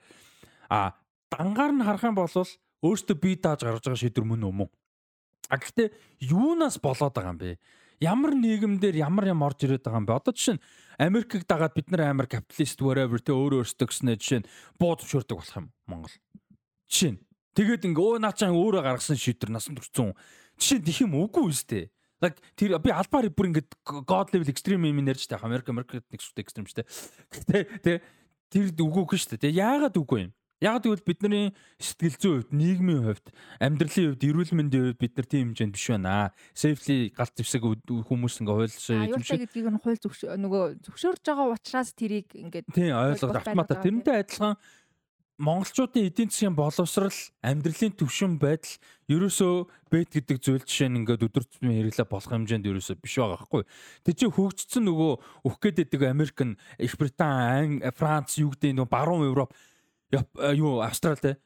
а 0.73 0.97
дангаар 1.29 1.73
нь 1.77 1.85
харах 1.85 2.05
юм 2.09 2.17
бол 2.17 2.33
өөртөө 2.33 3.17
бие 3.21 3.37
дааж 3.37 3.61
гаргаж 3.61 3.85
байгаа 3.85 4.01
шийдвэр 4.01 4.25
мөн 4.25 4.49
өмнө 4.49 4.73
А 5.51 5.57
гэхдээ 5.61 5.93
юунаас 6.25 6.81
болоод 6.81 7.15
байгаа 7.15 7.35
юм 7.35 7.41
бэ? 7.41 7.59
Ямар 8.01 8.33
нийгэмдэр 8.35 8.97
ямар 9.01 9.31
юм 9.31 9.45
орж 9.45 9.65
ирээд 9.65 9.85
байгаа 9.85 10.01
юм 10.03 10.09
бэ? 10.09 10.19
Одоо 10.19 10.33
жишээ 10.33 10.57
нь 10.57 10.65
Америкийг 10.99 11.45
дагаад 11.47 11.75
бид 11.75 11.89
нар 11.91 12.11
амар 12.11 12.27
капиталист 12.27 12.81
whatever 12.81 13.21
тэ 13.21 13.33
өөрөө 13.33 13.65
өөрсдөө 13.65 13.87
гэснээр 13.89 14.19
жишээ 14.19 14.41
нь 14.43 14.49
буу 14.81 14.97
зөвшөөрдөг 14.99 15.37
болох 15.37 15.57
юм 15.59 15.67
Монгол. 15.87 16.17
Жишээ 16.89 17.11
нь 17.15 17.21
тэгээд 17.55 17.87
ингээ 17.89 18.05
өө 18.05 18.19
наачаа 18.25 18.51
өөрөө 18.51 18.83
гаргасан 18.83 19.19
шийдвэр 19.21 19.53
насан 19.53 19.77
туршсан. 19.77 20.17
Жишээ 20.59 20.79
нь 20.81 20.87
тэх 20.87 20.99
юм 21.05 21.13
үгүй 21.19 21.45
үстэй. 21.51 21.85
Like 22.23 22.39
тэр 22.57 22.79
би 22.81 22.91
албаар 22.95 23.29
бүр 23.29 23.51
ингээд 23.53 23.71
god 23.85 24.33
level 24.33 24.49
extreme 24.49 24.89
юм 24.89 25.03
ярьж 25.05 25.29
таах 25.29 25.45
Америк 25.45 25.69
Америк 25.69 25.93
нэг 25.93 26.21
шүт 26.23 26.41
extreme 26.41 26.67
дээ. 26.71 26.89
Гэтэ 27.31 27.59
тэ 27.85 27.93
тэр 28.49 28.71
үгүй 28.71 29.19
шүү 29.19 29.39
дээ. 29.39 29.61
Яагаад 29.61 29.99
үгүй 29.99 30.31
юм? 30.31 30.33
Яг 30.65 30.81
тэгвэл 30.81 31.05
бидний 31.05 31.53
сэтгэл 31.77 32.17
зүйн 32.17 32.37
хувьд, 32.41 32.51
нийгмийн 32.57 33.05
хувьд, 33.05 33.27
амьдралын 33.61 34.17
хувьд, 34.17 34.25
эрүүл 34.25 34.53
мэндийн 34.57 34.85
хувьд 34.89 35.03
бид 35.05 35.13
нар 35.21 35.29
тийм 35.29 35.53
хэмжээнд 35.53 35.77
биш 35.77 35.87
байна. 35.93 36.33
Safely 36.57 37.13
галт 37.13 37.37
зэвсэг 37.37 37.63
хүмүүс 37.85 38.41
ингээ 38.41 38.57
хуульшаа 38.65 39.05
эзэмшиж 39.13 39.45
гэдгийг 39.45 39.69
нь 39.69 39.83
хууль 39.85 40.01
нөгөө 40.41 40.63
зөвшөөрж 40.89 41.21
байгаа 41.21 41.53
учраас 41.53 41.93
тэрийг 41.93 42.33
ингээд 42.33 42.73
тийм 42.73 42.97
ойлгоод 42.97 43.45
автоматар 43.45 43.85
тэрнтэй 43.85 44.25
адилхан 44.25 44.57
монголчуудын 45.39 46.07
эдийн 46.07 46.31
засгийн 46.31 46.55
боловсрал, 46.55 47.19
амьдралын 47.43 47.93
төвшин 47.99 48.39
байдал 48.39 48.79
ерөөсөө 49.11 49.55
бэт 49.91 50.11
гэдэг 50.15 50.39
зүйл 50.39 50.63
жишээ 50.63 50.89
нь 50.95 51.03
ингээд 51.03 51.27
өдөр 51.27 51.43
тутмын 51.43 51.75
хэрэглээ 51.75 52.07
болох 52.07 52.31
хэмжээнд 52.31 52.71
ерөөсөө 52.71 53.03
биш 53.03 53.19
байгаа 53.19 53.43
байхгүй. 53.43 53.63
Тэг 54.07 54.15
чи 54.15 54.27
хөгжсөн 54.31 54.87
нөгөө 54.87 55.13
үх 55.43 55.57
гэдэг 55.59 56.07
Америк, 56.07 56.39
Их 56.79 56.95
Британи, 56.95 57.83
Ан, 57.83 57.93
Франц, 57.99 58.39
юу 58.39 58.55
гэдэг 58.55 58.79
нөгөө 58.79 58.95
баруун 58.95 59.27
Европ 59.27 59.51
юу 60.55 60.85
Австрал 60.85 61.19
те. 61.19 61.41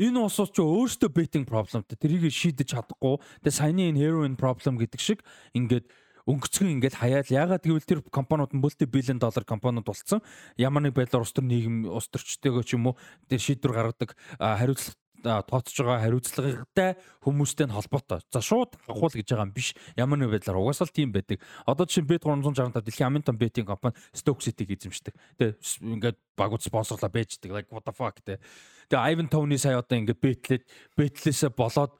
Энэ 0.00 0.16
улсууд 0.16 0.56
ч 0.56 0.64
өөрсдөө 0.64 1.10
betting 1.12 1.44
problemтэй 1.44 1.96
тэрийг 2.00 2.32
шийдэж 2.32 2.72
чадахгүй. 2.72 3.20
Тэгээ 3.44 3.52
саяны 3.52 3.92
энэ 3.92 4.00
heroin 4.00 4.34
problem 4.34 4.80
гэдэг 4.80 4.96
шиг 4.96 5.20
ингээд 5.52 5.92
өнгөцгөн 6.24 6.80
ингээд 6.80 6.96
хаяал. 6.96 7.28
Ягаад 7.28 7.64
гэвэл 7.64 7.84
тэр 7.84 8.00
компаниуд 8.08 8.56
нь 8.56 8.62
multi 8.64 8.88
billion 8.88 9.20
dollar 9.20 9.44
компаниуд 9.44 9.84
болсон 9.84 10.24
ямар 10.56 10.88
нэг 10.88 10.96
байдлаар 10.96 11.24
улс 11.24 11.36
төр 11.36 11.44
нийгэм 11.44 11.90
улс 11.90 12.08
төрчтэйгөө 12.08 12.64
ч 12.64 12.80
юм 12.80 12.92
уу 12.92 12.98
тэр 13.28 13.40
шийдвэр 13.44 13.76
гаргадаг 13.76 14.16
хариуцлага 14.40 14.96
тооцож 15.22 15.76
байгаа 15.80 16.04
хариуцлагатай 16.04 16.96
хүмүүстэй 17.20 17.66
нь 17.68 17.74
холбоотой. 17.76 18.20
За 18.32 18.40
шууд 18.40 18.76
авахул 18.88 19.12
гэж 19.12 19.28
байгаа 19.30 19.46
юм 19.48 19.54
биш. 19.54 19.76
Ямар 19.96 20.18
нэг 20.18 20.32
байдлаар 20.32 20.58
угаасаа 20.58 20.88
л 20.88 20.96
тийм 20.96 21.12
байдаг. 21.12 21.40
Одоо 21.66 21.84
жишээ 21.84 22.08
Bet 22.08 22.24
365 22.24 22.84
дэлхийн 22.84 23.08
амын 23.08 23.24
том 23.24 23.36
бетинг 23.36 23.68
компани 23.68 23.96
Stoke 24.16 24.40
City-г 24.40 24.74
эзэмшдэг. 24.74 25.14
Тэгээ 25.38 25.56
ингээд 26.00 26.18
багууд 26.36 26.62
спонсорлоо 26.64 27.10
байждаг. 27.12 27.52
Like 27.52 27.68
what 27.68 27.84
the 27.84 27.92
fuck 27.92 28.18
те. 28.24 28.40
Тэгээ 28.88 29.06
Ivan 29.14 29.28
Toney 29.28 29.58
сая 29.60 29.78
одоо 29.78 29.98
ингээд 30.00 30.20
бетлээд 30.20 30.64
бетлээсээ 30.96 31.52
болоод 31.52 31.94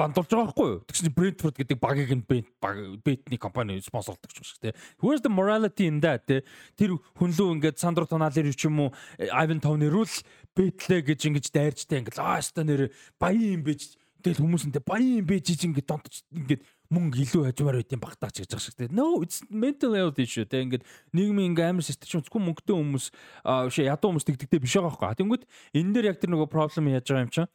бандулж 0.00 0.30
байгаа 0.30 0.48
байхгүй 0.48 0.68
юу? 0.70 0.80
Тэгсэн 0.88 1.04
чинь 1.08 1.16
Brentford 1.16 1.56
гэдэг 1.60 1.78
багийг 1.80 2.12
нь 2.14 2.24
бетний 2.24 3.40
компани 3.40 3.80
спонсорлдог 3.84 4.30
ч 4.32 4.40
шиг 4.40 4.60
тий. 4.62 4.72
Where's 5.02 5.20
the 5.20 5.32
morality 5.32 5.90
in 5.90 6.00
that 6.00 6.24
тий? 6.24 6.40
Тэр 6.78 6.96
хүн 7.18 7.34
лөө 7.36 7.60
ингээд 7.60 7.76
Сандро 7.80 8.06
Тоналер 8.08 8.48
ч 8.54 8.64
юм 8.64 8.88
уу 8.88 8.90
Ivan 9.18 9.60
Toney 9.60 9.90
руу 9.92 10.06
л 10.08 10.14
бетлээ 10.56 11.00
гэж 11.06 11.20
ингэж 11.30 11.46
дайрчтай 11.54 12.02
ингээд 12.02 12.18
аа 12.18 12.40
ста 12.42 12.66
нэр 12.66 12.90
баян 13.20 13.60
юм 13.60 13.62
бэж 13.64 13.94
тэгэл 14.20 14.42
хүмүүс 14.42 14.66
энэ 14.68 14.82
баян 14.84 15.22
юм 15.22 15.26
бэж 15.26 15.44
гэж 15.50 15.60
ингээд 15.70 15.88
донтож 15.88 16.16
ингээд 16.34 16.62
мөнгө 16.90 17.22
илүү 17.22 17.42
хажмаар 17.46 17.78
байт 17.78 17.94
юм 17.94 18.02
багтаач 18.02 18.34
гэж 18.42 18.50
байгаа 18.50 18.66
шиг 18.66 18.74
тий. 18.74 18.90
No 18.90 19.22
it's 19.22 19.46
mental 19.46 19.94
health 19.94 20.18
issue 20.18 20.42
тий. 20.44 20.66
Ингээд 20.66 20.82
нийгмийн 21.14 21.54
ингээ 21.54 21.70
амар 21.70 21.86
систем 21.86 22.18
зөвхөн 22.18 22.50
мөнгөтэй 22.50 22.74
хүмүүс 22.74 23.06
шээ 23.46 23.86
ядуу 23.94 24.10
хүмүүс 24.10 24.26
тэгдэгтэй 24.26 24.58
биш 24.58 24.74
байгаа 24.74 24.90
байхгүй. 24.98 25.18
Тэнгүүд 25.22 25.42
энэ 25.78 25.92
дээр 25.94 26.10
яг 26.10 26.18
тэр 26.18 26.34
нөгөө 26.34 26.50
проблем 26.50 26.90
яаж 26.90 27.06
байгаа 27.06 27.24
юм 27.24 27.30
чинь 27.30 27.50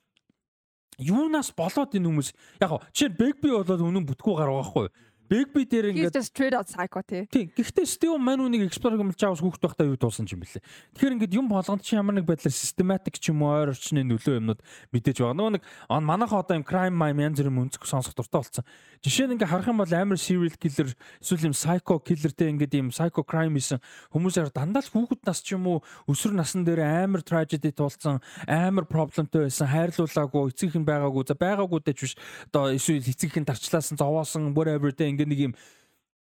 юунаас 1.04 1.52
болоод 1.52 1.92
энэ 1.92 2.08
хүмүүс 2.08 2.30
яг 2.64 2.70
гоо 2.72 2.82
чи 2.96 3.12
бэгби 3.12 3.52
болоод 3.52 3.84
үнэн 3.84 4.08
бүтгүү 4.08 4.34
гараа 4.40 4.64
байхгүй 4.64 4.88
Bigby 5.30 5.66
дээр 5.66 5.92
ингээд 5.94 6.22
straight 6.22 6.54
out 6.54 6.70
psycho 6.70 7.02
тий. 7.02 7.26
Тийм. 7.30 7.52
Гэхдээ 7.54 7.86
Steve 7.86 8.18
Manu-ыг 8.18 8.66
experiment 8.66 9.18
авах 9.22 9.42
хүүхд 9.42 9.62
байхдаа 9.62 9.90
юу 9.90 9.98
туулсан 9.98 10.30
юм 10.30 10.42
бэлээ. 10.46 10.64
Тэгэхээр 10.96 11.16
ингээд 11.20 11.38
юм 11.38 11.48
болгонд 11.50 11.82
чи 11.82 11.98
ямар 11.98 12.16
нэг 12.18 12.26
байдлаар 12.30 12.54
systematic 12.54 13.18
ч 13.20 13.34
юм 13.34 13.42
уу 13.42 13.54
ойр 13.54 13.74
орчны 13.74 14.06
нөлөө 14.06 14.40
юмнууд 14.40 14.62
мэдээж 14.94 15.18
байгаа. 15.22 15.38
Нөгөө 15.38 15.54
нэг 15.58 15.64
манайхаа 15.90 16.42
одоо 16.46 16.56
юм 16.58 16.66
crime 16.66 16.96
mime 16.96 17.26
янз 17.26 17.42
бүрийн 17.42 17.62
өнцөг 17.66 17.84
сонсох 17.90 18.14
дуртай 18.14 18.42
болсон. 18.42 18.66
Жишээ 19.02 19.30
нь 19.30 19.34
ингээд 19.38 19.50
харах 19.50 19.70
юм 19.70 19.82
бол 19.82 19.94
амар 19.94 20.18
serial 20.22 20.56
killer 20.58 20.90
эсвэл 21.22 21.50
юм 21.50 21.56
psycho 21.58 22.02
killerтэй 22.02 22.50
ингээд 22.54 22.74
юм 22.78 22.90
psycho 22.90 23.22
crime 23.26 23.58
исэн 23.58 23.82
хүмүүсээр 24.14 24.54
дандаа 24.54 24.82
л 24.82 24.94
хүүхэд 24.94 25.22
нас 25.26 25.42
ч 25.42 25.54
юм 25.58 25.66
уу 25.70 25.82
өсвөр 26.10 26.38
насн 26.38 26.66
дээр 26.66 26.82
амар 26.86 27.22
tragedy 27.26 27.72
туулсан, 27.74 28.22
амар 28.48 28.86
проблемтэй 28.86 29.46
байсан, 29.46 29.70
хайрлуулаагүй, 29.70 30.54
эцэг 30.54 30.78
нь 30.78 30.86
байгаагүй, 30.88 31.24
за 31.28 31.36
байгаагүй 31.36 31.80
дэч 31.82 32.00
биш. 32.06 32.14
Одоо 32.52 32.74
эсвэл 32.76 33.04
эцэг 33.04 33.34
нь 33.36 33.48
тарчлаасан, 33.48 33.98
зовоосон, 33.98 34.54
whatever 34.54 34.94
тэ 34.94 35.10
ингээ 35.16 35.32
нэг 35.32 35.42
юм 35.52 35.54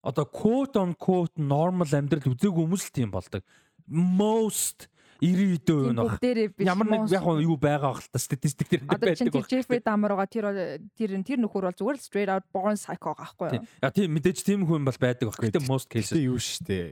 одоо 0.05 0.26
quote 0.30 0.80
on 0.80 0.95
quote 0.95 1.35
normal 1.41 1.89
амьдрал 1.89 2.31
үзээгүй 2.31 2.63
хүмүүс 2.63 2.89
л 2.89 2.95
тийм 2.95 3.09
болдог. 3.11 3.41
Most 3.89 4.88
90 5.22 5.63
юу 5.72 5.93
нэг 5.95 6.59
ямар 6.59 6.88
нэг 6.91 7.07
яг 7.09 7.23
юу 7.23 7.55
байгаа 7.55 7.95
хэл 7.95 8.11
та 8.11 8.19
статистик 8.19 8.67
дээр 8.69 8.84
байдаг. 8.85 9.17
Одоо 9.31 9.47
Jeffrey 9.47 9.80
Dahmer 9.80 10.11
байгаа 10.13 10.27
тэр 10.30 10.45
тэр 10.93 11.15
тэр 11.23 11.39
нөхөр 11.39 11.72
бол 11.72 11.77
зүгээр 11.80 11.97
л 11.97 12.03
straight 12.03 12.30
out 12.30 12.45
born 12.51 12.76
psycho 12.76 13.15
gaахгүй 13.15 13.57
юу? 13.57 13.63
Ja 13.80 13.89
тийм 13.89 14.11
мэдээж 14.13 14.43
тийм 14.43 14.67
хүн 14.67 14.84
бол 14.84 14.99
байдаг 14.99 15.31
баг. 15.31 15.39
Гэтэ 15.39 15.63
most 15.65 15.88
cases 15.88 16.19
юу 16.19 16.38
шүү 16.38 16.67
дээ. 16.67 16.88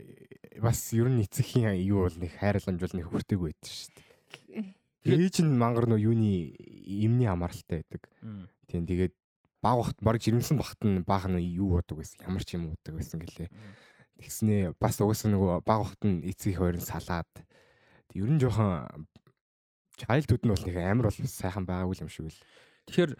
Бас 0.63 0.79
ер 0.95 1.11
нь 1.11 1.21
эцэгхийн 1.21 1.75
юу 1.83 2.07
бол 2.07 2.17
нэг 2.17 2.31
хайрламж 2.39 2.79
бол 2.79 2.95
нэг 2.95 3.07
хүртээг 3.11 3.41
байдаг 3.43 3.69
шүү 3.69 3.91
дээ. 3.91 5.19
Ээж 5.19 5.43
нь 5.43 5.59
мангар 5.59 5.91
нөө 5.91 5.99
юуны 5.99 6.55
эмний 6.87 7.27
амаралтай 7.27 7.83
байдаг. 7.83 8.07
Тийм 8.71 8.87
тэгээд 8.87 9.13
баг 9.63 9.75
бахт 9.79 9.97
баг 10.03 10.19
жирэмсэн 10.19 10.59
бахт 10.59 10.83
нь 10.83 11.07
баах 11.07 11.31
нь 11.31 11.39
юу 11.55 11.79
бодог 11.79 12.03
байсан 12.03 12.19
ямар 12.27 12.43
ч 12.43 12.59
юм 12.59 12.75
бодог 12.75 12.99
байсан 12.99 13.23
гэлээ. 13.23 13.49
Тэгснээ 14.19 14.75
бас 14.75 14.99
угсаа 14.99 15.31
нөгөө 15.31 15.63
баг 15.63 15.79
бахт 15.87 16.03
нь 16.03 16.27
эцгийн 16.27 16.59
хоёр 16.59 16.75
нь 16.75 16.83
салаад. 16.83 17.31
Ер 18.11 18.27
нь 18.27 18.43
жоохон 18.43 19.07
childhood 19.95 20.43
нь 20.43 20.51
бол 20.51 20.65
нэг 20.67 20.75
амар 20.75 21.07
бол 21.07 21.15
сайхан 21.15 21.63
байгаагүй 21.63 22.03
юм 22.03 22.11
шиг 22.11 22.27
л. 22.27 22.43
Тэгэхээр 22.91 23.11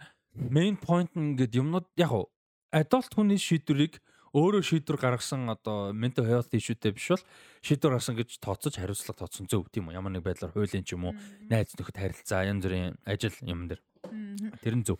main 0.52 0.76
point 0.76 1.10
нь 1.16 1.32
ингээд 1.32 1.56
юмнууд 1.56 1.88
яг 1.96 2.12
уу 2.12 2.28
adult 2.74 3.10
хүний 3.16 3.40
шийдвэрийг 3.40 4.04
өөрөө 4.34 4.62
шийдвэр 4.66 4.98
гаргасан 4.98 5.46
одоо 5.46 5.94
mental 5.94 6.26
health 6.26 6.50
issue-тэй 6.50 6.90
биш 6.90 7.14
бол 7.14 7.24
шийдвэр 7.62 7.94
гаргасан 7.94 8.18
гэж 8.18 8.42
тооцож 8.42 8.74
хариуцлага 8.74 9.22
тооцсон 9.22 9.46
зөв 9.46 9.70
тийм 9.70 9.88
үү? 9.88 9.94
Ямар 9.94 10.10
нэг 10.10 10.26
байдлаар 10.26 10.50
хуулийн 10.50 10.82
ч 10.82 10.98
юм 10.98 11.06
уу? 11.06 11.14
Найз 11.46 11.70
нөхөд 11.78 11.94
харилцаа 11.94 12.42
янз 12.42 12.66
бүрийн 12.66 12.98
ажил 13.06 13.38
юм 13.46 13.70
дээр. 13.70 13.80
Тэр 14.58 14.74
нь 14.74 14.82
зөв. 14.82 14.98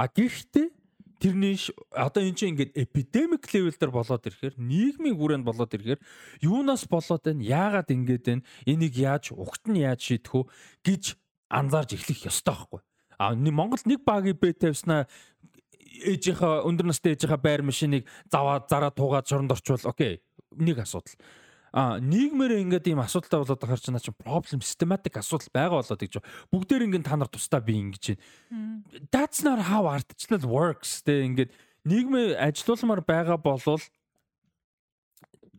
А 0.00 0.08
гэхдээ 0.08 0.79
тэрний 1.20 1.60
одоо 1.92 2.24
эн 2.24 2.34
чинь 2.34 2.56
ингээд 2.56 2.74
epidemic 2.74 3.44
level 3.52 3.76
дээр 3.76 3.92
болоод 3.92 4.24
ирэхээр 4.24 4.56
нийгмийн 4.56 5.16
хүрээнд 5.20 5.44
болоод 5.44 5.70
ирэхээр 5.76 6.00
юунаас 6.40 6.88
болоод 6.88 7.22
байна? 7.22 7.44
Яагаад 7.44 7.92
ингээд 7.92 8.24
байна? 8.24 8.42
Энийг 8.64 8.96
яаж 8.96 9.36
угт 9.36 9.68
нь 9.68 9.84
яаж 9.84 10.00
шийдэх 10.00 10.34
үү 10.34 10.44
гэж 10.82 11.04
анзаарч 11.52 11.94
эхлэх 11.94 12.32
ёстой 12.32 12.56
байхгүй 12.56 12.80
а 13.20 13.34
Монгол 13.36 13.84
нэг 13.84 14.00
багийн 14.00 14.38
бэ 14.40 14.56
тавьснаа 14.56 15.04
ээжийнхээ 16.08 16.64
өндөр 16.64 16.88
настай 16.88 17.12
ээжийнхээ 17.12 17.44
байр 17.44 17.60
машиныг 17.60 18.08
заваа 18.32 18.64
зараа 18.64 18.88
туугаад 18.88 19.28
шоронд 19.28 19.52
орчвол 19.52 19.84
окей 19.84 20.24
нэг 20.56 20.80
асуудал 20.80 21.12
а 21.72 22.02
нийгмээр 22.02 22.58
ингээд 22.66 22.90
ийм 22.90 23.00
асуудалтай 23.02 23.38
болоод 23.40 23.62
байгаа 23.62 23.78
чинь 23.78 23.98
чинь 23.98 24.18
проблем 24.18 24.60
systematic 24.60 25.14
асуудал 25.14 25.50
байгаа 25.54 25.78
болоод 25.82 26.02
гэж. 26.02 26.14
Бүгдээр 26.50 26.86
ингээд 26.90 27.06
та 27.06 27.16
нар 27.16 27.30
тусдаа 27.30 27.62
би 27.62 27.78
ингэж 27.78 28.18
байна. 28.50 28.82
That's 29.14 29.42
not 29.46 29.62
how 29.70 29.86
artificial 29.86 30.42
works 30.50 31.02
тэ 31.06 31.22
ингээд 31.26 31.54
нийгмээ 31.86 32.36
ажилуулмаар 32.36 33.02
байгаа 33.06 33.38
болвол 33.38 33.82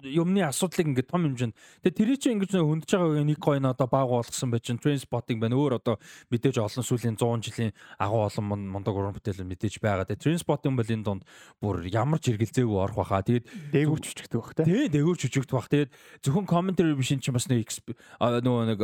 юмны 0.04 0.42
асуудлыг 0.46 0.88
ингээд 0.88 1.10
том 1.10 1.26
хэмжээнд 1.26 1.56
тэгээ 1.86 1.98
тэрий 1.98 2.18
чинь 2.18 2.36
ингэж 2.40 2.58
хөндөж 2.58 2.92
байгааг 2.92 3.26
нэг 3.26 3.40
гоё 3.40 3.60
н 3.62 3.72
одоо 3.72 3.88
баг 3.88 4.08
болгосон 4.10 4.52
бай 4.52 4.60
чинь 4.60 4.82
train 4.82 5.00
spotting 5.00 5.38
байна. 5.38 5.58
Өөр 5.58 5.78
одоо 5.78 6.02
мэдээж 6.34 6.58
олон 6.58 6.86
сүүлийн 6.86 7.18
100 7.18 7.46
жилийн 7.46 7.72
агуу 8.02 8.26
олон 8.26 8.46
мундаг 8.70 8.96
уран 8.96 9.14
бүтээл 9.14 9.46
мэдээж 9.46 9.82
байгаа. 9.82 10.10
Тэгээ 10.10 10.24
train 10.24 10.40
spotting 10.42 10.74
бол 10.76 10.90
энэ 10.90 11.06
донд 11.06 11.24
бүр 11.62 11.86
ямар 11.88 12.18
ч 12.18 12.34
хэрэгэлзээгүй 12.34 12.78
орох 12.82 12.98
баха 12.98 13.22
тэгээд 13.22 13.46
дээгүүр 13.74 14.02
чүчгдэх 14.02 14.42
бах 14.42 14.54
тий 14.58 14.90
дээгүүр 14.90 15.18
чүчгдэх 15.18 15.56
бах 15.56 15.70
тэгээд 15.70 15.92
зөвхөн 16.26 16.48
commentary 16.50 16.96
биш 16.98 17.14
чинь 17.14 17.36
бас 17.36 17.48
нэг 17.50 17.68
нөгөө 18.20 18.64
нэг 18.74 18.82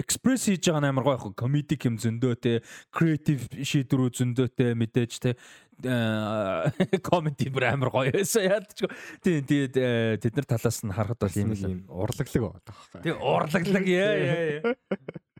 express 0.00 0.48
хийж 0.48 0.68
байгаа 0.68 0.90
амар 0.90 1.04
гоё 1.04 1.32
comedic 1.36 1.84
юм 1.84 1.96
зөндөө 2.00 2.34
те 2.40 2.52
creative 2.94 3.48
шийдвэрүүд 3.52 4.14
зөндөө 4.20 4.48
те 4.56 4.72
мэдээж 4.74 5.12
те 5.20 5.30
комменти 5.78 7.50
бүр 7.54 7.68
амар 7.70 7.90
гоё 7.94 8.10
байсан 8.10 8.42
яадч. 8.48 8.82
Тийм 9.22 9.46
тэгээд 9.46 9.76
э, 9.78 10.18
тэд 10.18 10.34
нар 10.34 10.46
талаас 10.50 10.82
нь 10.82 10.90
харахад 10.90 11.22
бол 11.22 11.38
ийм 11.38 11.54
юм 11.54 11.86
урлаглаг 11.86 12.42
байдаг 12.42 12.74
байхгүй. 12.74 13.02
Тийм 13.06 13.16
урлаглаг 13.22 13.86
яа 13.86 14.14
яа. 14.18 14.74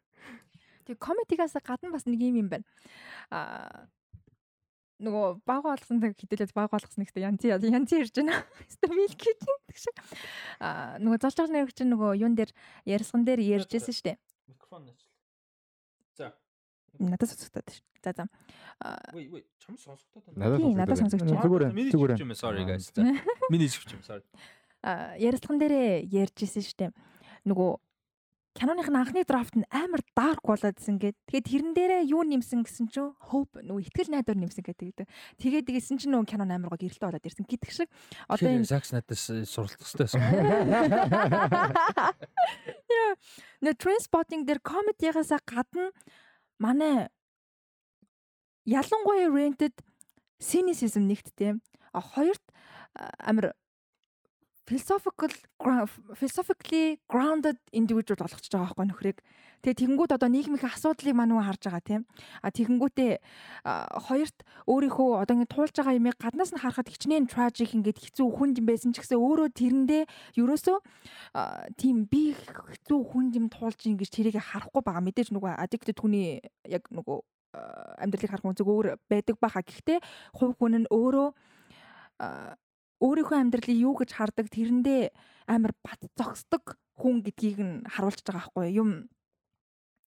Тэг 0.87 0.97
комедигаас 1.03 1.59
гадна 1.59 1.91
бас 1.91 2.07
нэг 2.07 2.23
юм 2.23 2.39
юм 2.39 2.49
байна. 2.49 2.67
Аа 3.35 3.91
нөгөө 4.99 5.43
баг 5.47 5.63
болгосон 5.63 6.03
хэдүүлээд 6.03 6.55
баг 6.55 6.71
болгосон 6.71 7.07
гэхдээ 7.07 7.27
янз 7.27 7.43
янз 7.47 7.93
ирж 7.95 8.15
байна. 8.19 8.39
Стабил 8.75 9.11
гэж 9.11 9.39
тэгш. 9.43 9.85
Аа 10.63 10.99
нөгөө 11.03 11.19
золж 11.23 11.37
байгаа 11.39 11.55
нэр 11.55 11.75
чинь 11.75 11.91
нөгөө 11.95 12.19
юун 12.19 12.35
дээр 12.39 12.51
ярьсган 12.87 13.23
дээр 13.27 13.43
ярьжсэн 13.63 13.95
шүү 13.95 14.07
дээ. 14.11 14.19
Микрофон 14.51 14.91
За. 16.19 16.35
Надад 16.99 17.29
сонсогдоод 17.31 17.69
шүү. 17.69 17.85
За 18.05 18.13
за. 18.17 18.25
Вэй 19.13 19.29
вэй 19.29 19.45
чам 19.61 19.77
сонсогдоод 19.77 20.25
байна. 20.33 20.57
Тийм 20.57 20.77
надад 20.79 20.99
сонсогдож 20.99 21.29
байна. 21.29 21.43
Зүгээр 21.45 21.65
зүгээр. 21.93 22.35
Sorry 22.39 22.65
guys. 22.65 22.89
Миний 23.51 23.69
хэлж 23.69 23.93
юм 23.93 24.03
sorry. 24.03 24.25
А 24.83 25.17
ярилцлаган 25.19 25.61
дээрээ 25.61 26.09
ярьжсэн 26.09 26.65
штэ. 26.65 26.93
Нөгөө 27.45 27.77
Canon-ын 28.59 28.99
анхны 28.99 29.23
драфт 29.23 29.55
нь 29.55 29.63
амар 29.71 30.03
dark 30.19 30.43
болоодсэн 30.43 30.99
гээд 30.99 31.15
тэгээд 31.31 31.47
тэрэн 31.47 31.79
дээрээ 31.79 32.11
юу 32.11 32.27
нэмсэн 32.27 32.67
гэсэн 32.67 32.91
чинь 32.91 33.15
hope 33.31 33.63
нөгөө 33.63 33.87
итгэл 33.87 34.11
найдвар 34.11 34.35
нэмсэн 34.35 34.67
гэдэг. 34.67 35.07
Тэгээд 35.39 35.71
дээсэн 35.71 36.03
чинь 36.03 36.11
нөгөө 36.11 36.27
Canon 36.27 36.51
амар 36.51 36.75
гоо 36.75 36.83
гэрэлтэй 36.83 37.07
болоод 37.07 37.23
ирсэн 37.23 37.47
гэдэг 37.47 37.71
шиг 37.71 37.87
одоо 38.27 38.51
энэ 38.51 38.67
Sax 38.67 38.91
надаас 38.91 39.31
суралцах 39.47 39.79
хэрэгтэйсэн. 39.79 40.19
Яа. 42.99 43.15
Нэ 43.63 43.79
transpotting 43.79 44.43
дээр 44.43 44.59
comedy-гаас 44.59 45.31
гадна 45.47 45.95
манай 46.59 47.09
ялангуяа 48.67 49.31
rented 49.33 49.75
cynicism 50.43 51.09
нэгт 51.09 51.33
тийм 51.39 51.63
а 51.93 52.01
хоёрт 52.01 52.45
амир 53.19 53.55
philosophical 54.69 55.33
philosophically 56.21 57.01
grounded 57.09 57.57
individual 57.73 58.21
болгочихж 58.21 58.53
байгаа 58.53 58.69
байхгүй 58.69 58.87
нөхрийг. 58.91 59.19
Тэгээ 59.63 59.79
тэгэнгүүт 59.83 60.13
одоо 60.15 60.29
нийгмийн 60.31 60.63
асуудлыг 60.63 61.15
мануу 61.19 61.43
харж 61.43 61.67
байгаа 61.67 61.83
тийм. 61.83 62.03
А 62.43 62.55
тэгэнгүүтээ 62.55 63.13
хоёрт 64.07 64.39
өөрийнхөө 64.71 65.11
одоо 65.23 65.35
ингэ 65.35 65.51
туулж 65.51 65.75
байгаа 65.75 65.99
юмыг 65.99 66.17
гаднаас 66.19 66.55
нь 66.55 66.63
харахад 66.63 66.89
хичнээн 66.89 67.27
tragic 67.27 67.75
ингээд 67.75 67.99
хэцүү 67.99 68.29
хүнд 68.39 68.63
юм 68.63 68.67
байсан 68.71 68.95
ч 68.95 69.03
гэсэн 69.03 69.19
өөрөө 69.19 69.49
тэрэндээ 69.59 70.03
ерөөсөө 70.39 70.79
тийм 71.75 72.07
би 72.07 72.39
хэцүү 72.39 73.01
хүнд 73.11 73.33
юм 73.35 73.47
туулж 73.51 73.83
ин 73.91 73.99
гэж 73.99 74.11
тэрийг 74.15 74.39
харахгүй 74.39 74.83
байгаа. 74.87 75.03
Мэдээж 75.03 75.35
нөгөө 75.35 75.59
addicted 75.59 75.99
хүний 75.99 76.39
яг 76.67 76.87
нөгөө 76.95 77.19
амьдралыг 77.99 78.31
харах 78.31 78.47
үнцэг 78.47 78.69
өөр 78.69 78.87
байдаг 79.11 79.37
баха. 79.41 79.65
Гэхдээ 79.65 79.99
хувь 80.37 80.55
хүн 80.55 80.85
нь 80.85 80.91
өөрөө 80.93 81.29
өөрийнхөө 82.99 83.39
амьдралыг 83.39 83.79
юу 83.79 83.95
гэж 83.95 84.11
хардаг 84.15 84.47
тэрэндээ 84.51 85.11
амар 85.47 85.73
бат 85.83 86.03
зогсдог 86.19 86.77
хүн 86.99 87.23
гэдгийг 87.23 87.59
нь 87.63 87.75
харуулж 87.87 88.21
байгаа 88.27 88.51
байхгүй 88.51 88.75
юм. 88.75 88.91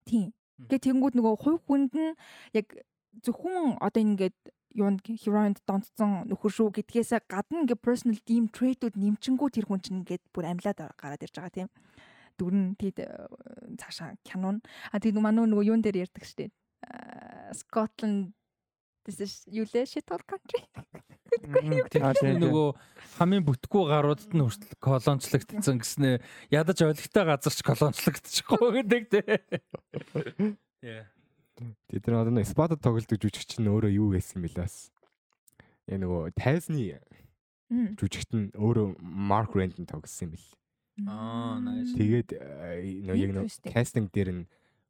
Тийм. 0.05 0.31
Тэгээ 0.67 0.83
тэгэнгүүт 0.85 1.15
нөгөө 1.15 1.35
хувь 1.39 1.61
хүнд 1.67 1.91
нь 1.95 2.15
яг 2.53 2.67
зөвхөн 3.23 3.79
одоо 3.79 4.01
ингээд 4.03 4.37
юунд 4.75 5.01
хероинд 5.01 5.59
донцсон 5.65 6.29
нөхөр 6.29 6.51
шүү 6.53 6.69
гэдгээс 6.77 7.25
гадна 7.25 7.65
ингээд 7.65 7.81
personal 7.81 8.19
team 8.21 8.51
trade-үүд 8.53 8.95
нэмчингүү 8.95 9.49
тэр 9.49 9.65
хүн 9.65 9.81
чинь 9.81 10.03
ингээд 10.03 10.23
бүр 10.29 10.45
амьлаад 10.51 10.93
гараад 10.99 11.23
ирж 11.25 11.35
байгаа 11.35 11.55
тийм. 11.55 11.69
Дүрн 12.37 12.77
тийд 12.79 13.01
цаашаа 13.81 14.15
кинон 14.23 14.61
а 14.93 15.01
тэгээд 15.01 15.19
мануу 15.19 15.49
нөгөө 15.49 15.67
юун 15.73 15.81
дээр 15.81 16.05
ярьдаг 16.05 16.23
штеп? 16.23 16.53
Scotland 17.51 18.31
this 19.17 19.45
is 19.45 19.47
юу 19.49 19.65
лээ 19.65 19.85
shithole 19.89 20.25
country. 20.27 20.61
Нөгөө 21.39 22.67
хамгийн 23.17 23.45
бүтггүй 23.45 23.83
гаруудад 23.89 24.33
нь 24.33 24.43
хүртэл 24.43 24.77
колончлогдсон 24.81 25.77
гэснээ 25.81 26.21
ядаж 26.53 26.77
ойлгохтой 26.83 27.23
газар 27.25 27.53
ч 27.53 27.61
колончлогдчихгүй 27.63 28.69
гэдэг 28.81 29.03
тий. 29.09 29.23
Яа. 30.83 31.05
Тэд 31.89 32.07
нар 32.07 32.23
одоо 32.23 32.43
спадад 32.47 32.81
тоглолдог 32.81 33.19
жүжигч 33.19 33.59
нь 33.59 33.69
өөрөө 33.69 33.91
юу 33.93 34.09
гэсэн 34.15 34.41
бэлээс. 34.41 34.89
Яг 35.91 35.99
нөгөө 36.01 36.33
тайзны 36.37 36.97
жүжигт 37.69 38.31
нь 38.33 38.47
өөрөө 38.55 38.97
Mark 39.03 39.53
Rand-ын 39.53 39.85
тоглосон 39.85 40.31
юм 40.31 40.31
бэл. 40.33 40.49
Аа, 41.07 41.59
nice. 41.59 41.93
Тэгээд 41.95 42.29
нөгөө 43.05 43.19
яг 43.19 43.31
нөгөө 43.35 43.71
кастинг 43.71 44.09
дээр 44.15 44.29
нь 44.33 44.43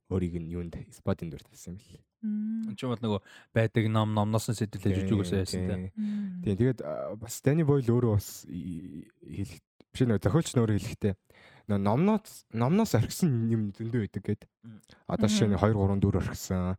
өөрийг 0.10 0.36
нь 0.40 0.52
юунд 0.54 0.76
спадын 0.94 1.30
дүр 1.30 1.44
тавьсан 1.44 1.76
юм 1.76 1.82
бэл. 1.82 2.09
Энд 2.20 2.76
ч 2.76 2.84
бол 2.84 3.00
нөгөө 3.00 3.22
байдаг 3.56 3.84
ном 3.88 4.12
номноос 4.12 4.52
нь 4.52 4.60
сэтэл 4.60 4.92
жижиг 4.92 5.16
үгээс 5.16 5.34
яасан 5.40 5.64
тийм. 5.68 5.84
Тийм 6.44 6.56
тэгээд 6.60 6.80
бас 7.16 7.40
Дани 7.40 7.64
Бойл 7.64 7.88
өөрөө 7.88 8.14
бас 8.20 8.44
хэлэх 8.44 9.64
биш 9.94 10.02
нөгөө 10.04 10.24
зохиолч 10.28 10.50
нь 10.52 10.60
өөрөө 10.60 10.78
хэлэхдээ 10.84 11.14
нөгөө 11.70 11.84
номноос 11.86 12.44
номноос 12.52 12.96
орхисон 13.00 13.48
юм 13.48 13.72
зөндөө 13.72 14.04
байдаг 14.04 14.24
гэд. 14.26 14.42
Одоо 15.08 15.28
жишээ 15.32 15.48
нь 15.48 15.56
2 15.56 15.72
3 15.80 16.02
4 16.04 16.20
орхисон. 16.20 16.76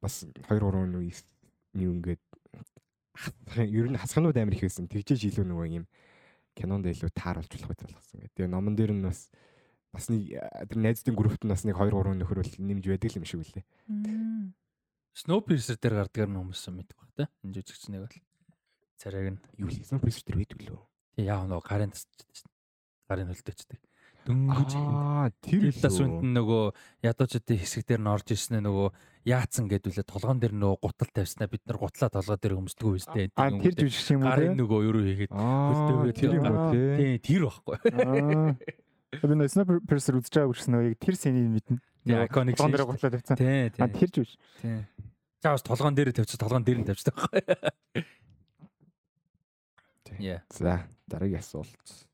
Бас 0.00 0.14
2 0.24 0.56
3 0.56 0.88
юу 0.96 1.04
юу 1.76 1.92
ингээд 1.98 2.22
ер 3.58 3.86
нь 3.92 3.98
хасханууд 3.98 4.36
амар 4.40 4.54
их 4.54 4.64
байсан. 4.64 4.88
Тэгжээж 4.88 5.36
илүү 5.36 5.46
нөгөө 5.46 5.68
юм 5.82 5.84
кинонд 6.54 6.86
илүү 6.86 7.10
тааруулж 7.12 7.50
болох 7.50 7.76
байх 7.76 7.92
болсон 7.92 8.24
гэдэг. 8.24 8.34
Тэгээ 8.34 8.50
номон 8.50 8.74
дээр 8.78 8.92
нь 8.94 9.04
бас 9.04 9.28
бас 9.92 10.06
нэг 10.10 10.38
тэр 10.38 10.78
найзтын 10.78 11.18
группт 11.18 11.42
нь 11.42 11.50
бас 11.50 11.66
нэг 11.66 11.78
2 11.78 11.90
3 11.90 12.18
нөхөр 12.18 12.42
бол 12.42 12.54
нэмж 12.58 12.84
байдаг 12.86 13.14
юм 13.14 13.26
шиг 13.26 13.42
үлээ. 13.42 13.64
Snowpiercer 15.18 15.76
дээр 15.82 15.94
гардаг 16.06 16.22
юм 16.30 16.36
хүмүүс 16.38 16.62
мэддэг 16.70 16.96
баг 16.98 17.10
та. 17.18 17.24
Энэ 17.42 17.58
жижигчнийг 17.58 18.06
бол 18.06 18.16
царайг 19.02 19.34
нь 19.34 19.40
юу 19.58 19.66
л 19.66 19.82
Snowpiercer 19.82 20.22
дээр 20.30 20.38
байдаг 20.46 20.60
лөө. 20.62 20.80
Тий 21.18 21.24
яа 21.26 21.42
нөгөө 21.42 21.66
гарын 21.66 21.90
тасчдаг 21.90 22.28
шин. 22.30 22.50
Гарын 23.10 23.30
хөлтөөчдөг. 23.34 23.80
дөнгөж 24.28 24.72
Аа 24.76 25.30
тэр 25.40 25.62
Tilda 25.72 25.88
Swinton 25.88 26.30
нөгөө 26.36 26.62
ядуучдын 27.06 27.58
хэсэг 27.58 27.82
дээр 27.88 28.02
нь 28.04 28.10
орж 28.12 28.28
ирсэн 28.30 28.60
нөгөө 28.60 28.88
яатсан 29.24 29.66
гэдүүлээ 29.72 30.04
толгоон 30.04 30.38
дээр 30.38 30.52
нөгөө 30.52 30.78
гутал 30.84 31.10
тавьснаа 31.16 31.48
бид 31.48 31.62
нар 31.64 31.78
гутлаа 31.80 32.10
толгой 32.12 32.36
дээр 32.36 32.58
өмсдгөө 32.60 32.92
үстэй 33.00 33.32
А 33.40 33.48
тэр 33.48 33.74
жүжигч 33.74 34.12
юм 34.12 34.22
уу? 34.22 34.28
гарын 34.28 34.52
нөгөө 34.60 34.80
юу 34.84 35.00
хийгээд 35.00 35.32
Аа 35.32 35.72
хөлтөөрөө 35.72 36.12
тэр 36.12 36.30
юм 36.36 36.44
уу 36.44 36.58
Аа. 36.60 36.72
тий. 36.76 37.16
тий 37.18 37.40
тэр 37.40 37.42
баггүй 37.48 37.76
Аа. 37.88 38.52
Би 39.24 39.34
нэ 39.34 39.48
Sniper 39.48 39.76
Piercer 39.88 40.14
үзэж 40.20 40.34
байгаа 40.36 40.52
гэсэн 40.52 40.70
нөгөө 40.76 40.86
яг 40.92 40.98
тэр 41.00 41.14
сценийг 41.16 41.48
мэднэ. 41.48 41.76
тий 42.04 42.16
iconic 42.28 42.56
шин 42.60 42.68
дээр 42.76 42.84
гутлаа 42.84 43.10
тавьсан. 43.16 43.36
дээ. 43.40 43.72
тий 43.72 43.80
А 43.80 43.88
тий 43.88 43.96
тэр 44.04 44.10
жүжиг. 44.12 44.36
тий 44.60 44.76
Чаас 45.42 45.62
толгоон 45.62 45.94
дээр 45.94 46.12
тавьчих 46.12 46.38
толгоон 46.38 46.64
дээр 46.64 46.82
нь 46.82 46.88
тавьчих 46.88 47.14
байхгүй 47.14 47.42
яа 50.18 50.42
За 50.50 50.88
дараагийн 51.06 51.38
асуулт. 51.38 52.06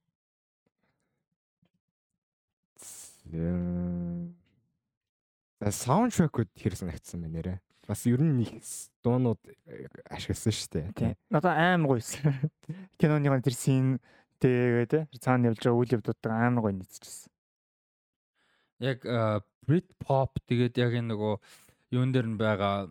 За 5.60 5.70
саундтрекуд 5.70 6.48
хэр 6.56 6.76
санагдсан 6.76 7.24
бэ 7.24 7.28
нэрэ? 7.28 7.60
Бас 7.88 8.06
ер 8.06 8.20
нь 8.20 8.44
их 8.44 8.60
дуунууд 9.02 9.40
э, 9.66 9.88
ашигласан 10.08 10.52
шүү 10.52 10.68
дээ. 10.72 10.92
Тий. 10.92 11.12
Надад 11.28 11.56
амар 11.56 11.96
гойсон. 11.96 12.32
Киноны 13.00 13.40
тэр 13.40 13.56
син 13.56 14.00
тэгээд 14.40 14.88
те 14.88 15.08
цаана 15.20 15.48
явж 15.52 15.64
байгаа 15.64 15.80
үйл 15.80 15.94
явдлуудаа 15.96 16.48
амар 16.48 16.62
гоё 16.64 16.76
нийцчихсэн. 16.76 17.32
яг 18.80 19.00
Brit 19.64 19.88
pop 20.00 20.36
тэгээд 20.44 20.76
яг 20.76 20.92
энэ 20.92 21.16
нөгөө 21.16 21.34
юун 21.94 22.10
дээр 22.10 22.26
нь 22.34 22.40
байгаа 22.40 22.90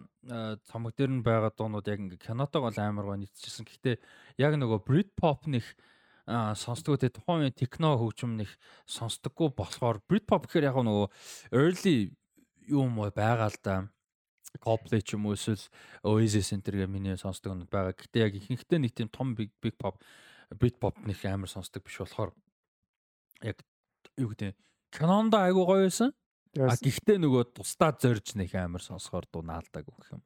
цомог 0.72 0.96
дээр 0.96 1.12
нь 1.20 1.26
байгаа 1.26 1.52
дуунууд 1.52 1.88
яг 1.92 2.00
ингээ 2.00 2.24
кинотойгоо 2.24 2.72
л 2.72 2.80
амар 2.80 3.06
гоо 3.12 3.18
нийцчихсэн. 3.20 3.68
Гэхдээ 3.68 3.96
яг 4.40 4.56
нөгөө 4.56 4.80
Brit 4.88 5.12
pop 5.20 5.44
нэх 5.52 5.76
сонсдгоо 6.28 6.96
те 6.96 7.12
тухайн 7.12 7.44
үеийн 7.44 7.60
техно 7.60 8.00
хөгжим 8.00 8.40
нэх 8.40 8.56
сонсдоггүй 8.88 9.52
болохоор 9.52 10.00
Brit 10.08 10.24
pop 10.24 10.48
гэхээр 10.48 10.72
яг 10.72 10.80
нөгөө 10.80 11.08
early 11.52 12.16
юм 12.72 12.96
байгаа 13.12 13.52
л 13.52 13.60
да. 13.60 13.76
Coldplay 14.64 15.02
ч 15.04 15.18
юм 15.18 15.28
уу 15.28 15.36
эсвэл 15.36 15.60
Oasis 16.06 16.48
Center 16.54 16.78
гэх 16.78 16.88
миний 16.88 17.20
сонсдог 17.20 17.52
нь 17.58 17.68
байгаа. 17.68 17.92
Гэхдээ 17.92 18.24
яг 18.24 18.34
ихэнхдээ 18.40 18.80
нэг 18.80 18.94
тийм 18.96 19.10
том 19.12 19.36
big 19.36 19.52
big 19.60 19.76
pop 19.76 20.00
Brit 20.56 20.80
pop 20.80 20.96
нэх 21.04 21.20
амар 21.28 21.52
сонсдог 21.52 21.84
биш 21.84 22.00
болохоор 22.00 22.32
яг 23.44 23.60
юу 24.16 24.32
гэдэг 24.32 24.56
кинонд 24.96 25.36
айгуу 25.36 25.68
гоё 25.68 25.84
байсан. 25.90 26.16
А 26.62 26.78
гэхдээ 26.78 27.18
нөгөө 27.18 27.58
тусдаа 27.58 27.98
зорж 27.98 28.38
нэг 28.38 28.54
амар 28.54 28.84
сонсохоор 28.86 29.26
дунаалдаг 29.26 29.90
гэх 29.90 30.14
юм. 30.14 30.22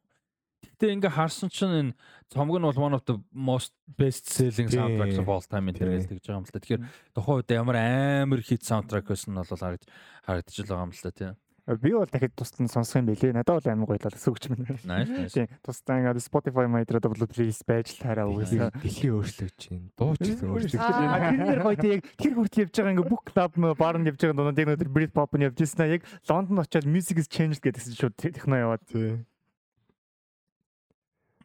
Гэхдээ 0.77 0.93
ингээ 0.99 1.13
харсан 1.15 1.47
чинь 1.47 1.95
энэ 1.95 1.97
цомог 2.27 2.59
нь 2.59 2.67
бол 2.67 2.83
one 2.91 2.95
of 2.99 3.07
the 3.07 3.15
most 3.31 3.71
best 3.87 4.27
selling 4.27 4.67
soundtracks 4.67 5.15
of 5.15 5.29
all 5.31 5.41
time 5.41 5.71
гэж 5.71 5.79
тэгж 5.79 6.27
байгаа 6.27 6.37
юм 6.37 6.45
л 6.45 6.51
та. 6.51 6.59
Тэгэхээр 6.59 6.83
тухайн 7.15 7.37
үед 7.39 7.49
ямар 7.55 7.77
амар 7.79 8.41
хит 8.43 8.61
soundtrack 8.67 9.07
байсан 9.07 9.31
нь 9.33 9.39
бол 9.39 9.47
харагд 9.47 9.87
харагдаж 10.27 10.55
байгаа 10.67 10.85
юм 10.85 10.91
л 10.91 11.01
та 11.01 11.11
тий. 11.15 11.31
Би 11.75 11.91
бол 11.91 12.07
дахиад 12.07 12.31
тусад 12.31 12.63
нь 12.63 12.71
сонсох 12.71 13.03
юм 13.03 13.11
бэлээ. 13.11 13.35
Надад 13.35 13.59
бол 13.59 13.67
амар 13.67 13.87
гоё 13.91 13.99
талаас 13.99 14.23
өгч 14.23 14.47
минь. 14.47 14.63
Nice. 14.87 15.11
nice. 15.11 15.33
Тийм. 15.35 15.51
Тусдаа 15.59 15.99
ингээд 15.99 16.23
Spotify 16.23 16.63
майдраа 16.63 17.03
double 17.03 17.27
playlist 17.27 17.67
байж 17.67 17.91
л 17.91 18.07
хараа 18.07 18.31
угаасаа. 18.31 18.71
Дэлхий 18.79 19.11
өөрчлөж 19.11 19.59
байна. 19.67 19.91
Дуу 19.99 20.15
ч 20.15 20.31
гэсэн 20.31 20.47
өөрчлөж 20.47 20.79
Аа. 20.79 20.95
байна. 20.95 21.11
А 21.19 21.75
тэр 21.75 21.75
тийм 21.75 21.91
яг 21.91 22.03
тэр 22.15 22.33
хүртэл 22.39 22.63
явж 22.63 22.71
байгаа 22.71 22.93
ингээд 22.95 23.11
book 23.11 23.25
club 23.27 23.51
бар 23.75 23.95
нь 23.99 24.07
явж 24.07 24.19
байгаа 24.23 24.37
дунд 24.39 24.59
яг 24.63 24.67
нэг 24.71 24.91
Brit 24.95 25.11
pop 25.11 25.31
нь 25.35 25.43
явж 25.43 25.59
ирсэн 25.59 25.83
аа 25.83 25.91
яг 25.91 26.07
Лондон 26.31 26.63
очиад 26.63 26.87
music 26.87 27.19
is 27.19 27.27
changed 27.27 27.59
гэдэгсэн 27.59 27.99
шууд 27.99 28.15
техно 28.15 28.55
яваад. 28.55 28.87
Тий. 28.87 29.27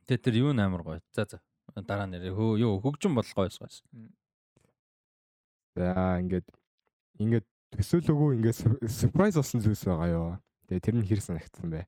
Тэгээ 0.07 0.23
тэр 0.23 0.35
юу 0.39 0.55
амар 0.55 0.86
гоё. 0.86 1.03
За 1.11 1.27
за. 1.27 1.43
Дараа 1.74 2.07
нэр 2.07 2.31
хөө 2.31 2.62
юу 2.62 2.78
хөгжим 2.78 3.19
бол 3.19 3.27
гоё 3.27 3.51
байсан. 3.51 3.82
За 5.74 6.23
ингээд 6.23 6.47
ингээд 7.19 7.47
төсөөлөөгүй 7.77 8.36
ингээд 8.36 8.59
surprise 8.90 9.36
болсон 9.39 9.65
зүйлс 9.65 9.85
байгаа 9.89 10.09
юу. 10.12 10.28
Тэгээ 10.69 10.85
тэр 10.85 10.97
нь 11.01 11.09
хэр 11.09 11.20
санагдсан 11.24 11.73
бэ? 11.73 11.82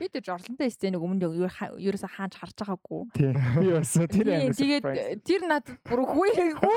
Би 0.00 0.08
тэр 0.08 0.24
жорлонтой 0.24 0.70
сценыг 0.72 1.02
өмнө 1.04 1.28
юу 1.28 1.48
ерөөсө 1.76 2.08
хааж 2.08 2.32
харж 2.40 2.56
байгаагүй. 2.56 3.02
Тийм. 3.12 3.34
Би 3.60 3.68
бас 3.74 3.92
тэр 3.92 4.08
Тийм, 4.08 4.28
амар. 4.32 4.56
Тэгээд 4.56 4.84
тэр 5.28 5.42
надад 5.44 5.76
бүр 5.84 6.00
хүү 6.08 6.28
хүү 6.56 6.76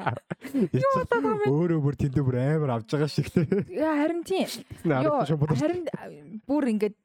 Юу 0.82 0.90
болоод 0.98 1.14
юм 1.14 1.38
бэ? 1.38 1.46
Өөрөө 1.46 1.80
бүр 1.84 1.94
тэндээ 2.00 2.24
бүр 2.26 2.38
амар 2.42 2.74
авж 2.74 2.90
байгаа 2.90 3.06
шиг 3.06 3.30
тий. 3.30 3.46
Яа, 3.78 3.94
харин 4.02 4.26
тийм. 4.26 4.50
Йоо, 4.82 5.22
Харин 5.62 5.86
бүр 6.42 6.74
ингээд 6.74 6.98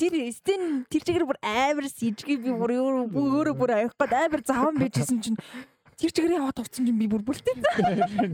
тэр 0.00 0.16
стен 0.32 0.84
тэр 0.88 1.04
чигээр 1.04 1.28
бүр 1.28 1.38
амар 1.44 1.92
сижиг 1.92 2.24
би 2.24 2.56
бүр 2.56 2.72
өөрөө 2.76 3.52
бүр 3.56 3.70
гээд 4.00 4.16
амар 4.16 4.42
заван 4.44 4.80
байжсэн 4.80 5.20
чинь 5.20 5.38
тэр 5.98 6.10
чигээр 6.12 6.36
яваад 6.38 6.58
орсон 6.62 6.86
чинь 6.86 6.98
би 6.98 7.06
бүр 7.06 7.22
бүлтэй. 7.22 7.54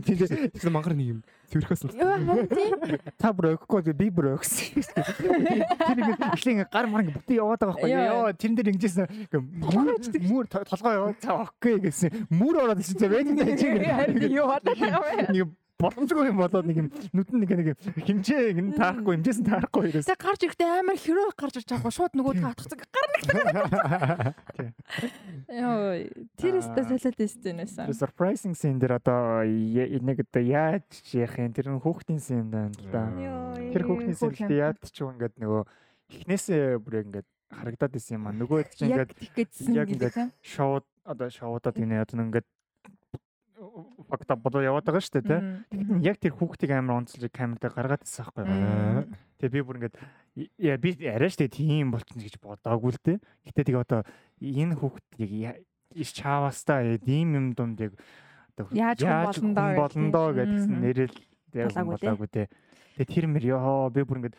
тэгсэн 0.04 0.72
мангар 0.72 0.94
нэг 0.94 1.08
юм 1.18 1.20
цэвэрхээс 1.50 1.82
нь. 1.88 1.98
Яа, 1.98 2.18
тийм. 2.48 2.98
та 3.18 3.32
бүр 3.32 3.56
өгөхгүй 3.56 3.92
би 3.96 4.08
бүр 4.10 4.36
өгсөн. 4.38 4.84
Тэр 4.84 5.98
ингээд 5.98 6.22
ихлэн 6.34 6.64
гар 6.68 6.86
мар 6.88 7.02
ингээд 7.06 7.18
бүтэн 7.18 7.38
яваад 7.38 7.60
байгаа 7.60 7.76
байхгүй 7.76 7.92
ёо 7.94 8.32
тэрэн 8.36 8.56
дээр 8.56 8.72
ингэжсэн 8.74 9.06
мөр 10.28 10.44
толгой 10.48 10.92
яваад 10.98 11.18
цаа 11.22 11.48
окей 11.48 11.76
гэсэн 11.82 12.28
мөр 12.30 12.62
ороод 12.62 12.82
ирсэн 12.82 13.08
байж 13.12 13.28
Харин 13.28 14.32
юу 14.32 14.46
вэ? 14.48 15.32
нэг 15.32 15.48
боломжгүй 15.78 16.30
юм 16.30 16.38
болоод 16.42 16.66
нэг 16.66 16.78
юм 16.82 16.88
нүдэн 17.14 17.38
нэг 17.38 17.50
нэг 17.54 17.68
хэмжээ 18.02 18.58
ингэ 18.58 18.78
таарахгүй 18.78 19.14
хэмжээс 19.14 19.38
нь 19.38 19.46
таарахгүй 19.46 19.82
ерөөс. 19.94 20.10
Тэг 20.10 20.18
гарч 20.18 20.40
ирэхдээ 20.42 20.70
амар 20.82 20.98
хөрөө 20.98 21.30
гарч 21.38 21.54
ирж 21.62 21.70
байгаа 21.70 21.92
шууд 21.94 22.12
нөгөө 22.18 22.34
таатгацсан 22.42 22.78
гар 22.82 23.08
нэг. 23.14 23.22
Яа, 25.54 26.02
тэр 26.34 26.58
өстө 26.58 26.82
солиод 26.82 27.22
стенээс. 27.30 27.78
Тэр 27.78 27.94
surprising 27.94 28.58
scene 28.58 28.82
дээр 28.82 28.98
одоо 28.98 29.46
нэг 29.46 30.26
одоо 30.26 30.42
яаж 30.42 30.88
яах 31.14 31.38
юм 31.38 31.54
тэр 31.54 31.70
нь 31.70 31.78
хүүхдийн 31.78 32.18
scene 32.18 32.50
байна 32.50 32.74
л 32.74 32.90
да. 32.90 33.06
Тэр 33.70 33.86
хүүхдийн 33.86 34.18
scene 34.18 34.50
дээр 34.50 34.74
яад 34.74 34.82
ч 34.82 34.98
юм 34.98 35.14
ингээд 35.14 35.38
нөгөө 35.38 35.62
эхнээсээ 36.10 36.82
бүр 36.82 37.06
ингээд 37.06 37.28
харагдаад 37.54 37.94
исэн 37.96 38.18
юм 38.18 38.26
а. 38.28 38.34
Нөгөө 38.34 38.60
чинь 38.74 38.90
ингээд 38.92 39.12
яг 39.14 39.88
гэдэг. 39.88 39.94
ингээд 39.94 40.16
шоуд 40.42 40.84
одоо 41.04 41.28
шоудад 41.30 41.76
гинэ 41.76 42.02
одоо 42.02 42.18
ингээд 42.18 42.48
факта 44.08 44.36
бодоо 44.36 44.62
яваад 44.62 44.86
байгаа 44.86 45.02
шүү 45.02 45.14
дээ 45.18 45.26
тий. 45.26 45.40
Тэгэхдээ 45.74 46.06
яг 46.06 46.16
тэр 46.22 46.34
хүүхдийг 46.38 46.70
амар 46.74 47.02
онцлж 47.02 47.26
камер 47.32 47.58
дээр 47.58 47.74
гаргаад 47.74 48.02
ирсэн 48.06 48.24
байхгүй 48.24 48.44
юу? 48.46 49.04
Тэгээ 49.38 49.54
би 49.54 49.60
бүр 49.66 49.76
ингээд 49.82 49.96
яа 50.62 50.76
би 50.78 50.90
арай 51.08 51.30
штэ 51.30 51.50
тийм 51.50 51.90
болчихно 51.90 52.22
гэж 52.22 52.36
бодоагүй 52.38 52.92
л 52.94 53.02
дээ. 53.02 53.18
Гэтэ 53.50 53.62
тэгээ 53.66 53.82
одоо 53.82 54.02
энэ 54.38 54.78
хүүхд 54.78 55.04
яг 55.18 55.58
чаавастаа 55.98 56.84
ийм 57.02 57.34
юм 57.34 57.46
дунд 57.54 57.78
яг 57.82 57.92
Яаж 58.74 59.02
болно 59.06 60.10
доо 60.10 60.34
гэдгсэн 60.34 60.82
нэрэл 60.82 61.14
Болоогүй 61.54 62.28
дээ. 62.28 62.46
дээ. 62.46 62.48
Тэгээ 62.98 63.14
тэр 63.14 63.26
мэр 63.30 63.44
ёо 63.54 63.88
би 63.90 64.02
бүр 64.02 64.18
ингээд 64.18 64.36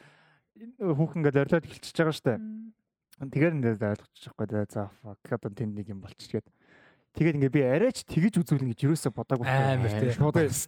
хүүхэн 0.84 1.20
ингээд 1.24 1.40
орилоод 1.40 1.66
эхэлчихэж 1.66 1.98
байгаа 1.98 2.16
штэ. 2.16 2.36
Тэгэхээр 3.24 3.56
ингээд 3.56 3.80
ойлгочих 3.80 4.34
байхгүй 4.36 4.48
дээ. 4.52 4.66
За 4.70 4.92
fuck 5.00 5.24
одоо 5.32 5.52
тэнд 5.56 5.74
нэг 5.80 5.88
юм 5.90 6.04
болчих 6.04 6.36
гээд. 6.36 6.48
Тэгээд 7.18 7.36
ингээд 7.42 7.56
би 7.58 7.62
арайч 7.66 8.06
тэгэж 8.06 8.34
үзүүлнэ 8.46 8.70
гэж 8.78 8.80
юусоо 8.86 9.12
бодоагүй. 9.12 9.46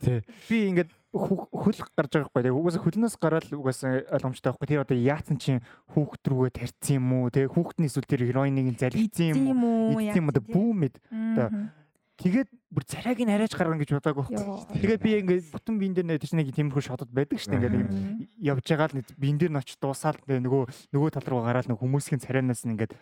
Тий. 0.02 0.20
Би 0.50 0.58
ингээд 0.74 0.90
хөх- 1.14 1.48
хөл 1.54 1.78
гарч 1.96 2.12
байгаа 2.18 2.34
байхгүй. 2.34 2.50
Угаасаа 2.50 2.82
хөлнөөс 2.82 3.16
гараад 3.22 3.46
угаасаа 3.54 3.92
ойлгомжтой 4.10 4.50
байхгүй. 4.52 4.68
Тэр 4.74 4.82
одоо 4.82 4.98
яатсан 4.98 5.38
чинь 5.38 5.62
хүүхд 5.94 6.24
рүүгээ 6.26 6.54
тарьсан 6.58 6.98
юм 6.98 7.08
уу? 7.14 7.30
Тэгээ 7.30 7.54
хүүхдний 7.54 7.88
эсвэл 7.94 8.10
тэр 8.10 8.22
героиныг 8.26 8.74
залгицсан 8.80 9.38
юм 9.38 9.62
уу? 9.64 9.94
Эцсийн 10.02 10.18
юм 10.18 10.30
одоо 10.34 10.44
бүүмэд. 10.50 10.96
Тэгээд 12.22 12.50
бүр 12.70 12.84
царайг 12.86 13.18
нь 13.18 13.34
арайж 13.34 13.54
гаргана 13.58 13.82
гэж 13.82 13.98
бодоагүй. 13.98 14.26
Йоо. 14.30 14.62
Тэгээд 14.78 15.02
би 15.02 15.12
ингээд 15.26 15.46
бүтэн 15.58 15.76
биен 15.82 15.94
дээр 15.98 16.22
чинь 16.22 16.38
нэг 16.38 16.54
тиймэрхүү 16.54 16.84
шотод 16.86 17.10
байдаг 17.10 17.42
шүү 17.42 17.58
дээ. 17.58 17.66
Ингээд 17.66 17.90
явж 18.46 18.66
байгаа 18.70 18.90
л 18.94 19.02
биен 19.18 19.38
дээр 19.42 19.50
нь 19.50 19.58
очиж 19.58 19.78
дуусаад 19.82 20.22
нөгөө 20.30 20.62
нөгөө 20.94 21.10
тал 21.18 21.26
руу 21.26 21.42
гараад 21.42 21.66
нэг 21.66 21.82
хүмүүсийн 21.82 22.22
царайнаас 22.22 22.62
нь 22.70 22.78
ингээд 22.78 22.94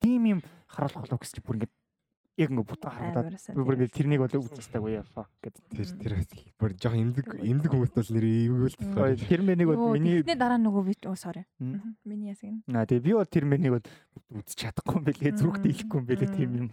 тийм 0.00 0.24
юм 0.24 0.40
харуулах 0.72 1.04
болов 1.04 1.20
гэж 1.20 1.44
бүр 1.44 1.60
ингээд 1.60 1.72
яг 2.32 2.48
ингээд 2.48 2.68
бүтэн 2.72 2.90
харагдаад 2.96 3.28
би 3.52 3.60
бүр 3.60 3.76
ингээд 3.76 3.92
тэрнийг 3.92 4.20
бол 4.24 4.40
үзчихдэг 4.40 4.82
үе 4.82 5.02
fuck 5.12 5.28
гэдэг. 5.44 5.62
Тэр 5.68 5.88
тэр 6.00 6.12
бүр 6.56 6.70
жоох 6.80 6.96
имдэг 6.96 7.26
имдэг 7.44 7.70
хүмүүс 7.72 7.92
бол 7.92 8.10
нэр 8.16 8.24
эйгүүл 8.24 8.76
Ой, 9.02 9.12
Тэр 9.20 9.40
мэнийг 9.44 9.68
бол 9.68 9.92
миний 9.92 10.24
Миний 10.24 10.38
дараа 10.38 10.56
нөгөө 10.56 10.82
би 10.88 10.94
оо 11.04 11.16
sorry. 11.16 11.44
Миний 11.60 12.32
ясаг 12.32 12.48
нь. 12.48 12.62
наа 12.64 12.88
тэгээ 12.88 13.04
би 13.04 13.12
бол 13.12 13.28
тэр 13.28 13.44
мэнийг 13.44 13.72
бол 13.76 13.86
үзэж 14.32 14.56
чадахгүй 14.56 14.96
юм 14.96 15.04
бэлээ 15.04 15.32
зүрхт 15.36 15.64
ийлэхгүй 15.68 15.98
юм 16.00 16.06
бэлээ 16.08 16.30
тийм 16.32 16.50
юм. 16.56 16.68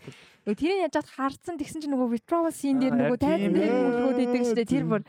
Нөгөө 0.48 0.58
тэрийг 0.64 0.80
яаж 0.88 0.96
харцсан 1.12 1.56
тэгсэн 1.60 1.80
чинь 1.84 1.92
нөгөө 1.92 2.08
withdrawal 2.16 2.54
scene 2.56 2.80
дээр 2.80 2.96
Аа, 2.96 3.00
нөгөө 3.04 3.20
тийм 3.20 3.52
дээр 3.52 3.68
ээ. 3.68 3.84
мөлгөөд 3.84 4.20
идэг 4.24 4.44
штэ 4.48 4.64
тэр 4.64 4.86
бүр 4.88 5.02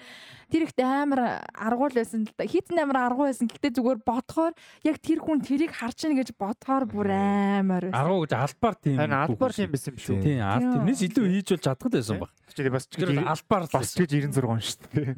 тэр 0.51 0.63
ихтэй 0.67 0.83
амар 0.83 1.21
аргуул 1.55 1.95
байсан 1.95 2.27
л 2.27 2.35
да. 2.35 2.43
Хитэн 2.43 2.83
амар 2.83 2.99
аргуу 3.07 3.31
байсан. 3.31 3.47
Гэтэ 3.47 3.71
зүгээр 3.79 4.03
бодохоор 4.03 4.53
яг 4.83 4.97
тэр 4.99 5.23
хүн 5.23 5.39
тэрийг 5.47 5.71
харж 5.79 6.11
ийн 6.11 6.19
гэж 6.19 6.35
бодохоор 6.35 6.85
бүр 6.91 7.09
амар. 7.15 7.85
Аргуу 7.95 8.27
гэж 8.27 8.35
албаар 8.35 8.77
тийм. 8.83 8.99
Харин 8.99 9.15
албаар 9.15 9.53
тийм 9.55 9.71
байсан 9.71 9.95
юм 9.95 9.99
шүү. 10.03 10.19
шүү. 10.19 10.40
Тийм, 10.41 10.61
Тийм. 10.61 10.73
тэрнээс 10.81 11.01
илүү 11.05 11.27
хийж 11.31 11.49
болж 11.53 11.63
чаддаг 11.69 11.91
байсан 11.93 12.17
баг. 12.21 12.31
Чи 12.49 12.69
бас 12.73 12.85
ч 12.89 12.93
Тэр 12.97 13.11
гэж 13.13 13.29
албаар 13.29 13.63
л 13.69 13.75
бас 13.77 13.91
гэж 13.93 14.11
96 14.17 14.65
шүү 14.65 14.81
дээ. 14.91 15.09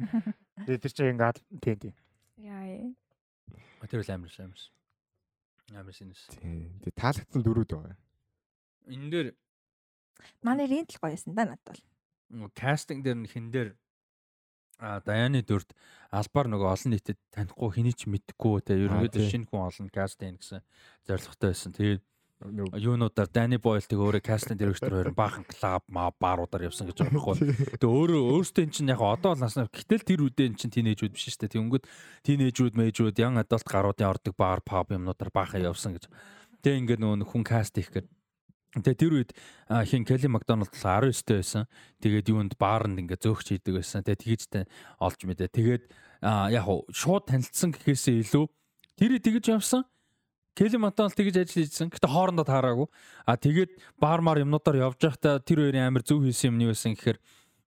Тэгээ 0.67 0.81
тэр 0.83 0.93
чинь 0.93 1.11
ингээд 1.15 1.37
тийм 1.63 1.77
тийм. 1.79 1.95
Яа. 2.43 2.63
яа. 2.67 3.87
Тэр 3.87 4.03
л 4.03 4.11
амар 4.11 4.31
амар. 4.35 4.61
Амар 5.73 5.93
синэс. 5.95 6.27
тий. 6.35 6.91
Таалагдсан 6.91 7.41
дөрүүд 7.41 7.71
байгаа. 7.71 7.97
Энэ 8.91 9.09
дээр 9.09 9.27
Манай 10.43 10.67
рент 10.67 10.91
л 10.91 10.99
гоё 10.99 11.15
байсан 11.15 11.33
да 11.35 11.47
надад 11.47 11.63
бол. 11.67 12.51
кастинг 12.55 13.03
дээр 13.03 13.19
нь 13.23 13.31
хин 13.31 13.51
дээр 13.51 13.69
а 14.79 14.99
Даяны 14.99 15.41
дүрд 15.45 15.71
албаар 16.11 16.47
нөгөө 16.51 16.69
олон 16.75 16.91
нийтэд 16.91 17.19
танихгүй 17.31 17.69
хэний 17.71 17.95
ч 17.95 18.09
мэдхгүй 18.09 18.67
те 18.67 18.75
ерөнхийдөө 18.75 19.23
шинэ 19.31 19.47
хүн 19.47 19.67
олон 19.69 19.87
каст 19.87 20.19
ийн 20.19 20.35
гэсэн 20.35 20.59
зорилготой 21.07 21.53
байсан. 21.53 21.71
Тэгээд 21.71 22.03
юунуудаар 22.51 23.29
Дани 23.31 23.57
Бойлтыг 23.57 23.99
өөрөө 23.99 24.23
кастинг 24.23 24.59
директор 24.59 24.91
хоёр 24.91 25.11
баахан 25.15 25.45
клаб 25.47 25.83
ма 25.87 26.11
бааруудаар 26.11 26.67
явсан 26.67 26.91
гэж 26.91 26.99
байгаа 26.99 27.15
байхгүй. 27.15 27.79
Тэгээ 27.79 27.95
өөрөө 27.95 28.21
өөртөө 28.35 28.63
эн 28.67 28.73
чинь 28.73 28.91
яг 28.91 28.99
одоо 28.99 29.33
л 29.33 29.43
наснаа 29.43 29.71
гэтэл 29.71 30.03
тэр 30.03 30.21
үедээ 30.27 30.47
эн 30.51 30.57
чинь 30.59 30.73
тинейжүүд 30.73 31.15
биш 31.15 31.31
шүү 31.31 31.47
дээ. 31.47 31.55
Тэнгүүд 31.55 31.83
тинейжүүд 32.27 32.73
мэйжүүд 32.75 33.21
ян 33.23 33.39
адалт 33.39 33.67
гаруудын 33.67 34.11
ордог 34.11 34.35
баар 34.35 34.59
паб 34.59 34.91
юмнуудаар 34.91 35.31
баахан 35.31 35.63
явсан 35.63 35.95
гэж. 35.95 36.11
Тэгээ 36.59 36.79
ингээд 36.83 37.01
нөгөө 37.01 37.31
хүн 37.31 37.43
каст 37.47 37.79
их 37.79 37.93
гэдэг 37.95 38.11
Тэгээ 38.73 38.97
тэр 38.97 39.13
үед 39.13 39.31
хин 39.69 40.01
Келли 40.01 40.27
Макдоналд 40.33 40.73
19 40.73 41.13
дэх 41.29 41.45
байсан. 41.45 41.69
Тэгээд 42.01 42.33
юунд 42.33 42.53
баарнд 42.57 42.97
ингээ 42.97 43.21
зөөгч 43.21 43.61
хийдэг 43.61 43.77
байсан. 43.77 44.01
Тэгээд 44.01 44.23
тгийжтэй 44.25 44.65
олж 44.97 45.19
мэдээ. 45.29 45.53
Тэгээд 45.53 45.83
яг 46.49 46.65
шууд 46.89 47.29
танилцсан 47.29 47.69
гэхээсээ 47.69 48.25
илүү 48.25 48.45
тэр 48.97 49.11
тэгэж 49.21 49.45
явсан. 49.53 49.85
Келли 50.53 50.77
Макдоналд 50.77 51.17
тэгэж 51.17 51.35
ажил 51.41 51.65
хийжсэн. 51.65 51.89
Гэтэ 51.89 52.07
хоорондоо 52.07 52.45
таараагүй. 52.45 52.87
А 53.25 53.37
тэгээд 53.37 53.73
баармаар 53.97 54.45
юмнуудаар 54.45 54.93
явж 54.93 55.01
байхдаа 55.01 55.41
тэр 55.41 55.65
хоёрын 55.65 55.89
амир 55.89 56.05
зөв 56.05 56.21
хийсэн 56.21 56.53
юм 56.53 56.57
нь 56.61 56.63
юу 56.69 56.73
байсан 56.77 56.93
гэхээр 56.93 57.17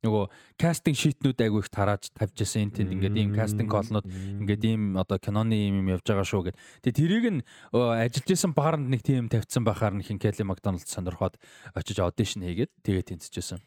нөгөө 0.07 0.25
кастинг 0.61 0.97
шитнүүд 0.97 1.41
айгүй 1.43 1.61
их 1.67 1.71
тарааж 1.73 2.11
тавьж 2.15 2.37
байсан 2.39 2.71
энэ 2.71 2.75
тэнд 2.79 2.95
ингээд 2.95 3.17
ийм 3.19 3.31
кастинг 3.35 3.71
колнууд 3.73 4.07
ингээд 4.07 4.63
ийм 4.63 4.83
одоо 4.95 5.19
киноны 5.19 5.59
ийм 5.59 5.83
юм 5.83 5.91
явж 5.99 6.07
байгаа 6.07 6.27
шүү 6.27 6.53
гэд. 6.53 6.57
Тэгээ 6.87 6.99
тэрийг 7.01 7.27
нь 7.33 7.41
ажиллаж 7.75 8.29
исэн 8.31 8.53
бааранд 8.55 8.87
нэг 8.87 9.03
тийм 9.03 9.27
тавьсан 9.27 9.67
байхаар 9.67 9.99
хин 9.99 10.23
Келли 10.23 10.47
Макдоналд 10.47 10.87
сонирхоод 10.87 11.41
очиж 11.75 11.99
аудишн 11.99 12.47
хийгээд 12.47 12.71
тэгээ 12.87 13.19
тэнцэжсэн. 13.19 13.59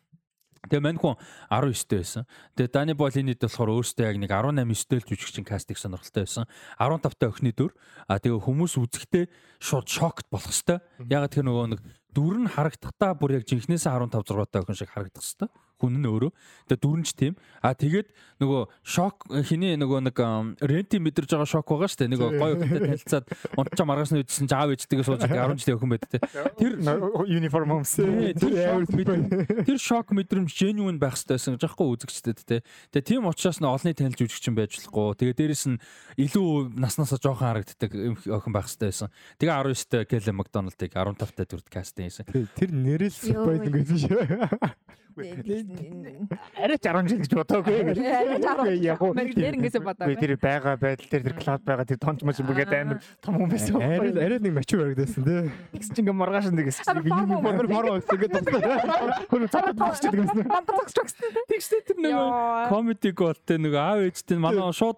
Тэгээ 0.67 0.83
мань 0.83 0.99
хүн 0.99 1.15
19 1.47 1.87
дэх 1.87 2.03
байсан. 2.03 2.23
Тэгээ 2.59 2.73
Дани 2.75 2.93
Болинид 2.97 3.39
болохоор 3.39 3.71
өөртөө 3.79 4.05
яг 4.09 4.17
нэг 4.19 4.31
18 4.33 4.67
9 4.67 4.91
дэх 4.91 5.07
жүжигчин 5.07 5.47
кастинг 5.47 5.79
сонирхолтой 5.79 6.27
байсан. 6.27 6.45
15 6.75 7.15
та 7.15 7.31
охины 7.31 7.55
дүр. 7.55 7.71
А 8.11 8.19
тэгээ 8.19 8.43
хүмүүс 8.43 8.75
үзэхдээ 8.75 9.25
шууд 9.63 9.87
шокт 9.87 10.27
болох 10.27 10.51
хэвээр. 10.51 10.83
Яг 11.07 11.31
тэр 11.31 11.47
нөгөө 11.47 11.65
нэг 11.71 11.81
дүр 12.11 12.43
нь 12.43 12.51
харагдахтаа 12.51 13.15
бүр 13.15 13.39
яг 13.39 13.47
жинхнээсээ 13.47 13.87
15 13.87 14.27
6 14.27 14.51
та 14.51 14.59
охин 14.59 14.75
шиг 14.75 14.91
харагдах 14.91 15.23
хэвээр 15.23 15.68
хүн 15.79 15.99
нь 15.99 16.07
өөрөө. 16.07 16.31
Тэгээ 16.67 16.83
дүрнч 16.83 17.09
тийм. 17.15 17.33
А 17.63 17.73
тэгээд 17.73 18.11
нөгөө 18.43 18.61
шок 18.83 19.25
хиний 19.47 19.79
нөгөө 19.79 19.99
нэг 20.11 20.17
ренти 20.59 20.99
мэдэрж 20.99 21.33
байгаа 21.33 21.49
шок 21.49 21.65
байгаа 21.67 21.87
шүү 21.87 21.99
дээ. 22.03 22.11
Нөгөө 22.13 22.29
гоё 22.35 22.53
өхөнтэй 22.59 22.83
танилцаад 22.85 23.25
унтчаа 23.55 23.87
маргааш 23.87 24.11
нь 24.13 24.21
үдсэн 24.23 24.47
жаав 24.51 24.75
ээжтэйгээ 24.75 25.07
сууж 25.07 25.23
10 25.23 25.55
жилийн 25.59 25.77
өхөн 25.79 25.91
байдаг 25.95 26.09
те. 26.11 26.19
Тэр 26.59 26.73
uniform 27.27 27.79
өмс. 27.79 27.95
Тэр 29.63 29.79
шок 29.79 30.11
мэдрэмж 30.15 30.51
genuine 30.51 30.99
байх 30.99 31.15
хэрэгтэй 31.15 31.35
байсан 31.39 31.55
гэж 31.55 31.63
аахгүй 31.67 31.87
үзэгчдэд 31.95 32.39
те. 32.43 32.57
Тэгээ 32.93 33.07
тийм 33.07 33.27
учраас 33.27 33.59
нь 33.59 33.67
олонний 33.67 33.95
танилж 33.95 34.19
үжигчин 34.23 34.55
байж 34.55 34.75
болохгүй. 34.79 35.19
Тэгээ 35.19 35.39
дээрэс 35.39 35.65
нь 35.71 35.79
илүү 36.19 36.75
наснасаа 36.79 37.19
жоохон 37.19 37.63
харагддаг 37.63 37.91
охин 37.95 38.53
байх 38.53 38.67
хэрэгтэй 38.67 38.89
байсан. 38.91 39.09
Тэгээ 39.39 39.55
19 39.67 39.87
та 39.89 40.05
Келли 40.05 40.31
Макдоналдыг 40.35 40.91
15 40.95 41.35
та 41.35 41.43
дүрд 41.43 41.67
кастинг 41.67 42.09
хийсэн. 42.09 42.25
Тэр 42.55 42.71
нэрэл 42.71 43.13
спойл 43.13 43.67
гэсэн 43.67 43.97
шүү. 43.99 44.19
Арай 45.69 46.77
10 46.81 47.07
жил 47.09 47.19
гэж 47.21 47.33
бодоогүй. 47.37 47.73
Яг 48.81 49.01
уу. 49.01 49.13
Тэр 49.13 49.53
ингэсэ 49.53 49.79
бодоогүй. 49.83 50.17
Тэр 50.17 50.33
байгаа 50.41 50.75
байдал 50.81 51.09
тэр 51.11 51.21
тэр 51.29 51.35
клауд 51.37 51.63
байгаа 51.63 51.85
тэр 51.85 51.99
тонч 52.01 52.23
мож 52.25 52.41
бүгээд 52.41 52.73
амар 52.73 52.97
том 53.21 53.37
хүн 53.37 53.49
байсан. 53.53 53.77
Арай 53.77 54.11
арай 54.17 54.39
нэг 54.41 54.53
мачур 54.57 54.81
харагдсан 54.81 55.23
тий. 55.23 55.51
Тэгс 55.77 55.89
чинь 55.93 56.03
ингээ 56.09 56.17
маргааш 56.17 56.49
нэг 56.49 56.73
хэсэг 56.73 57.05
юм 57.05 57.29
мөр 57.37 57.67
мөр 57.69 58.01
ингээ 58.01 58.29
тусаа. 58.33 59.25
Хөр 59.29 59.45
цаад 59.49 59.77
тагсчихэд 59.77 60.17
гэсэн. 60.25 60.49
Тэгстэй 61.49 61.81
тэр 61.85 61.97
нэг 62.01 62.17
комеди 62.73 63.13
голтэй 63.13 63.57
нэг 63.61 63.73
аав 63.77 64.01
ээжтэй 64.09 64.37
манай 64.41 64.73
шууд 64.73 64.97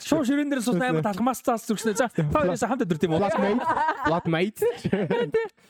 шууд 0.00 0.24
ширэн 0.24 0.48
дээр 0.48 0.62
суусан 0.64 0.96
амар 0.96 1.04
талхмаас 1.04 1.44
цаас 1.44 1.68
зүгснэ. 1.68 1.92
За 1.98 2.08
хоёроос 2.08 2.64
хамт 2.64 2.88
өдөр 2.88 2.98
тийм 2.98 3.16
үү? 3.16 3.20
Lot 4.08 4.26
mate. 4.30 4.64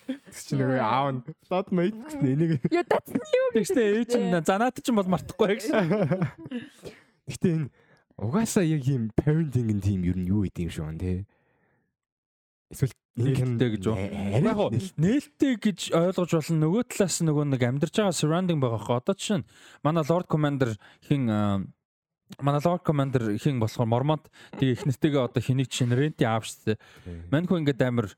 Тэгс 0.06 0.43
чинь 0.47 0.62
нэг 0.62 0.78
аав 0.78 1.24
lot 1.51 1.68
mate 1.74 1.97
гэсэн 1.97 2.23
энийг. 2.31 2.52
Яа 2.70 2.85
татсан 2.86 3.20
юу? 3.20 3.47
Тэгстэй 3.56 4.05
ээж 4.05 4.12
нь 4.20 4.36
занаад 4.45 4.81
чинь 4.83 4.99
бол 4.99 5.09
мартахгүй 5.09 5.57
гэсэн. 5.57 5.89
Гэтэ 7.31 7.49
энэ 7.49 7.69
угаасаа 8.21 8.65
яг 8.65 8.85
юм 8.89 9.11
parenting-ийн 9.17 9.81
team 9.81 10.05
ер 10.05 10.17
нь 10.17 10.29
юу 10.29 10.45
идэм 10.49 10.73
шүү 10.73 10.87
ан 10.89 10.99
тий. 10.99 11.25
Эсвэл 12.73 12.97
нээлттэй 13.17 13.71
гэж 13.77 13.85
байна. 13.87 14.53
Нээлттэй 14.97 15.55
гэж 15.61 15.79
ойлгож 15.95 16.31
болно. 16.35 16.59
Нөгөө 16.67 16.83
талаас 16.91 17.21
нөгөө 17.23 17.45
нэг 17.55 17.63
амьдарч 17.63 17.95
байгаа 17.97 18.17
surrounding 18.17 18.61
байгаа 18.61 18.81
хөө. 18.83 19.01
Одоо 19.01 19.15
чинь 19.15 19.45
манай 19.85 20.05
Lord 20.09 20.27
Commander 20.27 20.75
хин 21.07 21.29
манай 22.41 22.61
Lord 22.65 22.83
Commander 22.83 23.37
хин 23.39 23.61
болохоор 23.61 23.89
Мормонт 23.89 24.27
тэгээ 24.59 24.75
их 24.75 24.85
нэртэйгээ 24.89 25.23
одоо 25.23 25.43
хэнийг 25.43 25.69
чинь 25.71 25.95
ренти 25.95 26.27
аав 26.27 26.45
штэ. 26.49 26.81
Маньхүү 27.31 27.63
ингээд 27.63 27.87
амар 27.87 28.13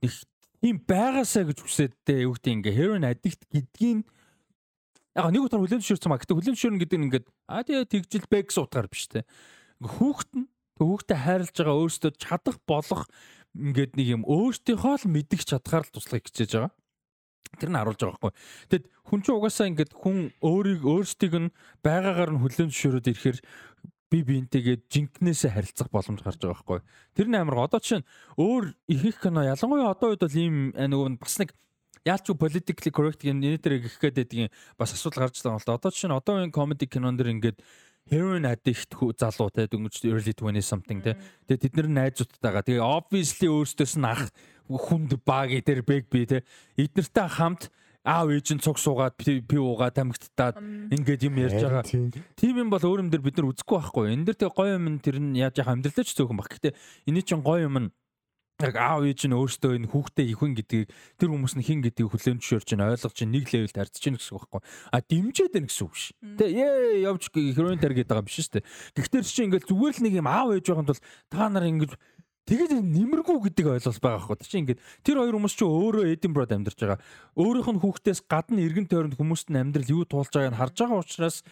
их 0.00 0.24
ийм 0.62 0.78
байгаасаа 0.84 1.48
гэж 1.48 1.58
хүсэдтэй 1.64 2.28
юу 2.28 2.36
гэдэг 2.36 2.52
ингээ 2.60 2.76
heroin 2.76 3.04
addict 3.08 3.48
гэдгийг 3.48 4.04
Яг 5.18 5.30
нэг 5.34 5.42
удаа 5.42 5.58
хүлэн 5.58 5.82
зөвшөөрсөн 5.82 6.10
ба. 6.10 6.20
Гэтэ 6.22 6.34
хүлэн 6.34 6.54
зөвшөөрнө 6.54 6.80
гэдэг 6.86 6.98
нь 6.98 7.06
ингээд 7.10 7.26
аа 7.50 7.62
тэгээ 7.66 7.90
тэгжил 7.90 8.26
бэ 8.30 8.38
гэсэн 8.46 8.62
утгаар 8.62 8.86
биш 8.86 9.10
те. 9.10 9.26
Хүүхэд 9.82 10.30
нь 10.38 10.46
хүүхдэд 10.78 11.18
хайрлаж 11.18 11.56
байгаа 11.56 11.76
өөртөө 11.82 12.12
чадах 12.14 12.58
болох 12.64 13.02
ингээд 13.58 13.92
нэг 13.98 14.06
юм 14.06 14.22
өөртөөхөө 14.24 14.96
л 15.02 15.10
мэдих 15.10 15.42
чадхаар 15.42 15.84
л 15.84 15.92
туслахыг 15.92 16.30
хичээж 16.30 16.50
байгаа. 16.54 16.72
Тэр 17.58 17.70
нь 17.74 17.78
харуулж 17.82 18.00
байгаа 18.00 18.18
байхгүй. 18.22 18.32
Тэгэд 18.70 18.84
хүн 19.10 19.20
чинь 19.26 19.36
угаасаа 19.36 19.66
ингээд 19.74 19.92
хүн 19.98 20.18
өөрийг 20.38 20.82
өөрсдийг 20.86 21.34
нь 21.34 21.54
байгаагаар 21.82 22.30
нь 22.30 22.40
хүлэн 22.40 22.70
зөвшөөрөд 22.70 23.10
ирэхээр 23.10 23.38
би 24.10 24.18
биентэйгээ 24.26 24.76
жинкнээсээ 24.90 25.50
харилцах 25.54 25.90
боломж 25.90 26.22
гарч 26.22 26.38
байгаа 26.38 26.54
байхгүй. 26.54 26.80
Тэр 27.14 27.26
нь 27.30 27.38
амар 27.38 27.66
одоо 27.66 27.82
чинь 27.82 28.06
өөр 28.38 28.74
их 28.90 29.02
их 29.06 29.16
кино 29.22 29.42
ялангуяа 29.42 29.94
одоо 29.94 30.14
үед 30.14 30.22
бол 30.22 30.38
ийм 30.38 30.74
нөгөө 30.74 31.18
бас 31.18 31.38
нэг 31.42 31.50
яалч 32.04 32.26
politically 32.32 32.90
correct 32.90 33.20
гэх 33.20 33.34
энэ 33.36 33.60
дээр 33.60 33.84
гэх 33.84 34.00
гээд 34.00 34.16
байдгийн 34.16 34.50
бас 34.78 34.92
асуудал 34.96 35.28
гарч 35.28 35.40
байгаа 35.40 35.56
юм 35.56 35.60
л 35.60 35.66
да. 35.68 35.76
Одоо 35.76 35.90
чинь 35.92 36.16
одоо 36.16 36.40
энэ 36.40 36.54
comedy 36.54 36.86
кинон 36.88 37.16
дэр 37.16 37.32
ингээд 37.36 37.58
heroin 38.08 38.44
addict 38.48 38.96
залуу 39.18 39.50
те 39.52 39.68
дөнгөж 39.68 40.00
early 40.08 40.32
20 40.32 40.64
something 40.64 41.00
те. 41.04 41.16
Тэгээ 41.46 41.62
тэд 41.68 41.74
нар 41.76 41.88
найзуудтайгаа 42.10 42.64
тэгээ 42.64 42.82
obviously 42.82 43.48
өөрсдөөс 43.52 43.94
нь 44.00 44.08
ах 44.08 44.32
хүнд 44.66 45.20
баг 45.26 45.52
дээр 45.52 45.82
бэг 45.84 46.08
би 46.08 46.26
те. 46.26 46.42
Эднэртэй 46.80 47.28
хамт 47.28 47.68
аав 48.04 48.32
ээж 48.32 48.56
нь 48.56 48.62
цуг 48.64 48.80
суугаад 48.80 49.14
пи 49.20 49.44
уугаад 49.44 49.92
тамигттаад 49.92 50.56
ингээд 50.88 51.28
юм 51.28 51.36
ярьж 51.36 51.60
байгаа. 51.60 51.84
Тийм 51.84 52.54
юм 52.56 52.72
бол 52.72 52.80
өөр 52.80 53.04
юм 53.04 53.10
дээр 53.12 53.20
бид 53.20 53.36
нар 53.36 53.52
үзэхгүй 53.52 53.76
байхгүй. 53.76 54.04
Энэ 54.16 54.24
дэр 54.24 54.36
тэгээ 54.40 54.56
гоё 54.56 54.72
юм 54.80 54.96
тэр 55.04 55.16
нь 55.20 55.36
яаж 55.36 55.60
яхаа 55.60 55.76
амьдралаач 55.76 56.08
цөөхөн 56.16 56.38
баг. 56.40 56.48
Гэтэ 56.48 56.72
энэ 57.04 57.20
чинь 57.20 57.44
гоё 57.44 57.68
юм 57.68 57.76
нь 57.76 57.88
яг 58.62 58.76
аав 58.76 59.02
ээж 59.08 59.26
нь 59.26 59.36
өөртөө 59.36 59.72
энэ 59.80 59.90
хүүхдээ 59.90 60.26
ихүн 60.36 60.52
гэдгийг 60.56 60.88
тэр 61.16 61.28
хүмүүс 61.32 61.54
нь 61.56 61.64
хин 61.64 61.80
гэдгийг 61.80 62.08
хүлээн 62.12 62.38
зөвшөөрч 62.40 62.66
чинь 62.68 62.84
ойлгож 62.84 63.14
чинь 63.16 63.32
нэг 63.32 63.48
левелд 63.48 63.76
харьцаж 63.76 64.00
чинь 64.00 64.16
гэсэн 64.20 64.36
үг 64.36 64.44
байхгүй. 64.48 64.62
А 64.92 64.98
дэмжээд 65.00 65.52
байна 65.56 65.68
гэсэн 65.68 65.84
үг 65.88 65.94
ш. 65.96 66.12
Тэ 66.20 66.44
ээ 66.48 67.04
явж 67.08 67.22
хероин 67.32 67.80
таргээд 67.80 68.08
байгаа 68.10 68.26
биш 68.26 68.38
шүү 68.44 68.60
дээ. 68.60 68.68
Гэхдээ 69.00 69.22
чи 69.24 69.42
ингээл 69.48 69.68
зүгээр 69.70 69.94
л 69.96 70.04
нэг 70.04 70.14
юм 70.20 70.28
аав 70.28 70.48
ээж 70.54 70.66
байханд 70.68 70.90
бол 70.92 71.04
та 71.32 71.48
нар 71.48 71.66
ингэж 71.68 71.92
тэгээд 72.50 72.72
нэмэргүй 72.82 73.38
гэдэг 73.50 73.66
ойлголт 73.80 74.00
байгаа 74.02 74.18
байхгүй. 74.28 74.46
Чи 74.46 74.58
ингээд 74.60 74.80
тэр 75.06 75.16
хоёр 75.22 75.36
хүмүүс 75.38 75.54
чи 75.54 75.64
өөрөө 75.64 76.04
Эдинброд 76.14 76.50
амьдарч 76.50 76.78
байгаа. 76.82 77.00
Өөрийнх 77.38 77.70
нь 77.70 77.82
хүүхдээс 77.84 78.20
гадна 78.26 78.60
эргэн 78.60 78.90
тойронд 78.90 79.14
хүмүүст 79.14 79.54
нь 79.54 79.60
амьдрал 79.60 79.94
юу 79.94 80.02
туулж 80.04 80.34
байгааг 80.34 80.54
нь 80.54 80.60
харж 80.60 80.76
байгаа 80.82 81.00
учраас 81.00 81.46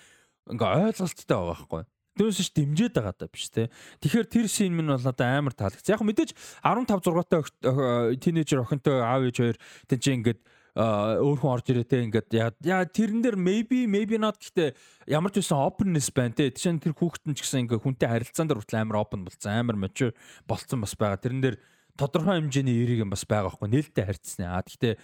ингээ 0.51 0.91
ойлголттой 0.91 1.37
байгаа 1.39 1.55
байхгүй. 1.55 1.83
Тэрөөс 2.19 2.43
ш 2.43 2.51
дэмжиж 2.53 2.93
байгаа 2.93 3.15
даа 3.15 3.31
биш 3.31 3.49
те. 3.49 3.71
Тэгэхээр 4.03 4.27
тэр 4.27 4.47
шин 4.51 4.75
минь 4.75 4.91
бол 4.91 4.99
надад 4.99 5.23
амар 5.23 5.55
таалагдсан. 5.55 5.95
Яг 5.95 6.03
мэдээж 6.03 6.35
15 6.67 6.99
6 6.99 7.31
таа 7.31 8.13
тинейжер 8.19 8.67
охинтой 8.67 8.99
аав 9.01 9.23
ээж 9.31 9.37
хоёр 9.39 9.57
тэн 9.87 10.01
чи 10.03 10.11
ингээд 10.19 10.41
өөр 10.79 11.39
хүн 11.43 11.55
орж 11.59 11.67
ирээ 11.75 11.91
те 11.91 11.99
ингээд 12.07 12.31
яа 12.63 12.87
тэрэн 12.87 13.19
дээр 13.19 13.35
maybe 13.35 13.91
maybe 13.91 14.15
not 14.15 14.39
гэхдээ 14.39 14.79
ямар 15.11 15.35
ч 15.35 15.43
үсэн 15.43 15.59
openness 15.59 16.07
байна 16.15 16.39
те 16.39 16.55
тийш 16.55 16.71
тэр 16.71 16.95
хүүхдэн 16.95 17.35
ч 17.35 17.43
гэсэн 17.43 17.67
ингээд 17.67 17.83
хүнтэй 17.83 18.07
харилцаан 18.07 18.47
дээр 18.47 18.63
хүртэл 18.63 18.83
амар 18.87 19.03
open 19.03 19.27
болсон 19.27 19.59
амар 19.59 19.75
mature 19.75 20.15
болцсон 20.47 20.79
бас 20.79 20.95
байгаа 20.95 21.19
тэрэн 21.19 21.43
дээр 21.43 21.57
тодорхой 21.99 22.39
хэмжээний 22.39 22.79
эерэг 22.79 23.03
юм 23.03 23.11
бас 23.11 23.27
байгаа 23.27 23.51
хгүй 23.51 23.75
нээлттэй 23.75 24.07
харьцсан 24.07 24.47
аа 24.47 24.63
гэхдээ 24.63 24.95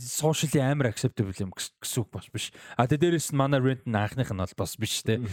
socially 0.00 0.60
амар 0.60 0.88
acceptable 0.88 1.36
юм 1.36 1.52
гэсэн 1.52 2.00
үг 2.00 2.08
бас 2.12 2.28
биш. 2.32 2.52
А 2.76 2.88
тэ 2.88 2.96
дээрэс 2.96 3.32
нь 3.32 3.36
манай 3.36 3.60
rent 3.60 3.84
анхных 3.84 4.32
нь 4.32 4.40
бол 4.40 4.54
бас 4.56 4.76
биш 4.80 5.04
те. 5.04 5.20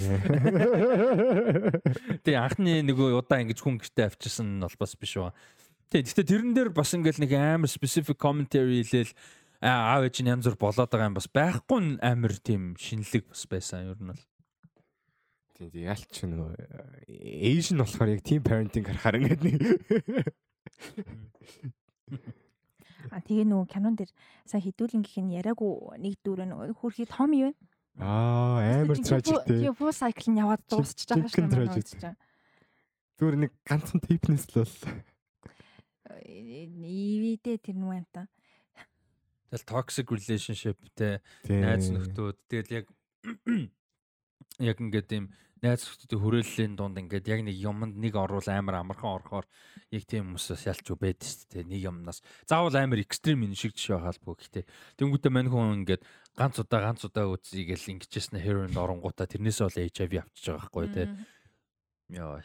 Тэгээ 2.28 2.44
анхны 2.44 2.84
нөгөө 2.84 3.24
удаа 3.24 3.40
ингэж 3.44 3.60
хүн 3.64 3.80
гэртээ 3.80 4.12
авчирсан 4.12 4.60
нь 4.60 4.64
бол 4.64 4.76
бас 4.76 5.00
биш 5.00 5.16
ба. 5.16 5.32
Тэг. 5.88 6.12
Гэтэ 6.12 6.28
тэрэн 6.28 6.52
дээр 6.52 6.76
бас 6.76 6.92
ингээл 6.92 7.24
нэг 7.24 7.32
амар 7.40 7.72
specific 7.72 8.20
commentary 8.20 8.84
хэлээл 8.84 9.16
аав 9.64 10.04
ээж 10.04 10.20
нь 10.22 10.32
янз 10.32 10.52
бүр 10.52 10.60
болоод 10.60 10.92
байгаа 10.92 11.08
юм 11.08 11.16
бас 11.16 11.32
байхгүй 11.32 12.04
амар 12.04 12.36
тийм 12.44 12.76
шинэлэг 12.76 13.32
бас 13.32 13.48
байсан 13.48 13.96
ер 13.96 13.96
нь 13.96 14.12
бол. 14.12 14.24
Тийм 15.58 15.74
тийм 15.74 15.90
ялч 15.90 16.22
нөгөө 16.22 16.54
Asian 17.50 17.82
болохоор 17.82 18.14
яг 18.14 18.22
team 18.22 18.46
parenting 18.46 18.86
харахаар 18.86 19.18
ингээд 19.18 19.42
нэг 19.42 19.58
А 23.10 23.18
тэгээ 23.26 23.50
нөгөө 23.50 23.66
кинон 23.72 23.98
дээр 23.98 24.12
сая 24.46 24.62
хідүүлэн 24.62 25.02
гэх 25.02 25.18
нь 25.18 25.34
яриаггүй 25.34 25.98
нэг 25.98 26.22
дүүрэн 26.22 26.54
нөгөө 26.54 26.78
хөрхий 26.78 27.10
том 27.10 27.34
вэ? 27.34 27.58
Аа 27.98 28.86
амар 28.86 29.02
тий. 29.02 29.18
Тийм 29.66 29.74
full 29.74 29.96
cycle 29.98 30.30
нь 30.30 30.38
яваад 30.38 30.62
дуусчих 30.70 31.10
байгаа 31.10 31.26
жинхэнэ 31.26 31.50
tragic. 31.50 32.14
Зүгээр 33.18 33.38
нэг 33.42 33.52
ганцхан 33.66 34.02
типнес 34.06 34.46
л 34.54 34.62
бол. 34.62 34.76
Ивидэ 36.22 37.58
тэр 37.58 37.82
нүгэн 37.82 38.06
та. 38.14 38.30
Тэгэл 39.50 39.66
toxic 39.66 40.06
relationship 40.14 40.78
те 40.94 41.26
найз 41.50 41.90
нөхдүүд 41.90 42.38
тэгэл 42.46 42.86
яг 42.86 42.86
яг 44.62 44.78
ингээд 44.78 45.10
юм 45.18 45.34
найз 45.62 45.86
нөхдүүдийн 45.86 46.22
хүрээллийн 46.22 46.74
дунд 46.78 46.98
ингээд 47.02 47.26
яг 47.28 47.42
нэг 47.42 47.58
юмд 47.58 47.98
нэг 47.98 48.14
орвол 48.14 48.46
амар 48.50 48.82
амархан 48.82 49.18
орохоор 49.18 49.46
яг 49.90 50.04
тийм 50.06 50.34
хүмүүсээс 50.36 50.70
ялч 50.70 50.86
юу 50.90 50.98
байдаг 51.02 51.26
шүү 51.26 51.50
дээ 51.50 51.66
нэг 51.66 51.82
юмнаас. 51.88 52.22
Заавал 52.46 52.78
амар 52.78 53.02
экстрим 53.02 53.42
энэ 53.42 53.58
шиг 53.58 53.74
жишээ 53.74 53.98
хаалбгүй 53.98 54.36
гэхдээ 54.38 54.66
тэнгуүтэ 55.02 55.30
мань 55.34 55.50
хүн 55.50 55.82
ингээд 55.82 56.06
ганц 56.38 56.62
удаа 56.62 56.82
ганц 56.86 57.02
удаа 57.06 57.26
үзье 57.34 57.66
гэл 57.66 57.92
ингэжсэн 57.98 58.38
heroin 58.38 58.78
оронгуудаа 58.78 59.26
тэрнээсээ 59.26 59.66
бол 59.66 59.82
HIV 59.82 60.14
авчиж 60.22 60.46
байгаа 60.46 60.62
байхгүй 60.62 60.88
те. 60.94 61.04
Яа. 62.14 62.42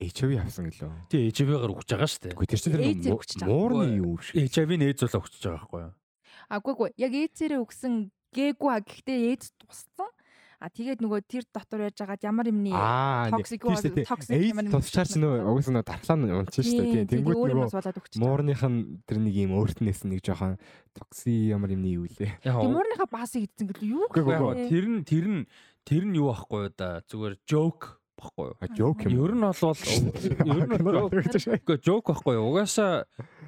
HIV 0.00 0.32
авсан 0.40 0.68
гэлөө. 0.68 0.92
тий 1.12 1.30
HIV-гаар 1.30 1.70
өгч 1.70 1.88
байгаа 1.92 2.08
шүү 2.10 2.22
дээ. 2.24 2.34
Үгүй 2.34 2.48
тэр 2.50 2.60
чинь 2.60 3.46
муурны 3.46 3.86
юу 4.00 4.18
шиг. 4.18 4.40
HIV-ны 4.42 4.90
ээж 4.90 5.06
бол 5.06 5.22
өгч 5.22 5.34
байгаа 5.38 5.60
байхгүй 5.60 5.80
юу? 5.86 5.92
Аггүй 6.50 6.74
гоо 6.74 6.88
яг 6.98 7.12
ээцээрээ 7.14 7.60
өгсөн 7.62 7.94
гээгүй 8.34 8.70
а 8.74 8.82
гэхдээ 8.82 9.18
ээц 9.32 9.54
туссан. 9.56 10.10
А 10.64 10.72
тэгээд 10.72 11.04
нөгөө 11.04 11.28
тэр 11.28 11.44
дотор 11.52 11.84
яж 11.84 12.00
байгаад 12.00 12.24
ямар 12.24 12.48
юмны 12.48 12.72
Аа 12.72 13.28
toxic 13.28 13.60
тийм 13.60 13.76
шүү 13.76 13.92
дээ. 14.00 14.08
toxic 14.08 14.32
AIDS 14.32 14.48
ямар 14.48 14.64
тусчаар 14.72 15.08
ч 15.12 15.20
нөө 15.20 15.44
угсаа 15.44 15.74
нөө 15.76 15.84
тархлаа 15.84 16.16
нь 16.16 16.32
унчих 16.32 16.64
шүү 16.64 16.80
дээ. 16.80 17.04
Тийм 17.04 17.20
тэнгуут 17.20 17.36
нөгөө 17.36 17.68
нөгөө 17.68 18.16
муурных 18.24 18.62
нь 18.64 18.80
тэр 19.04 19.18
нэг 19.20 19.34
юм 19.44 19.52
өөртнээс 19.60 20.00
нэг 20.08 20.24
жоохон 20.24 20.56
токси 20.96 21.52
ямар 21.52 21.68
юмны 21.76 21.92
юу 21.92 22.08
лээ. 22.08 22.40
яг 22.48 22.56
Тэмуурныхаа 22.64 23.08
басыг 23.12 23.44
идсэн 23.44 23.68
гэл 23.76 23.92
юу 23.92 24.08
үгүй, 24.08 24.24
гэхгүй. 24.24 24.72
тэр 24.72 24.86
нь 24.88 25.04
тэр 25.04 25.26
нь 25.28 25.42
тэр 25.84 26.02
нь 26.08 26.16
юу 26.16 26.32
байхгүй 26.32 26.72
да 26.72 27.04
зүгээр 27.12 27.36
joke 27.44 28.00
байхгүй 28.24 28.46
юу 28.48 28.56
joke 28.74 29.04
юм. 29.04 29.12
Ер 29.20 29.32
нь 29.36 29.44
бол 29.44 29.76
ер 30.48 30.64
нь 30.64 30.80
Гэхдээ 31.14 31.78
joke 31.84 32.08
байхгүй 32.10 32.34
юу? 32.34 32.48
Угаасаа 32.50 33.04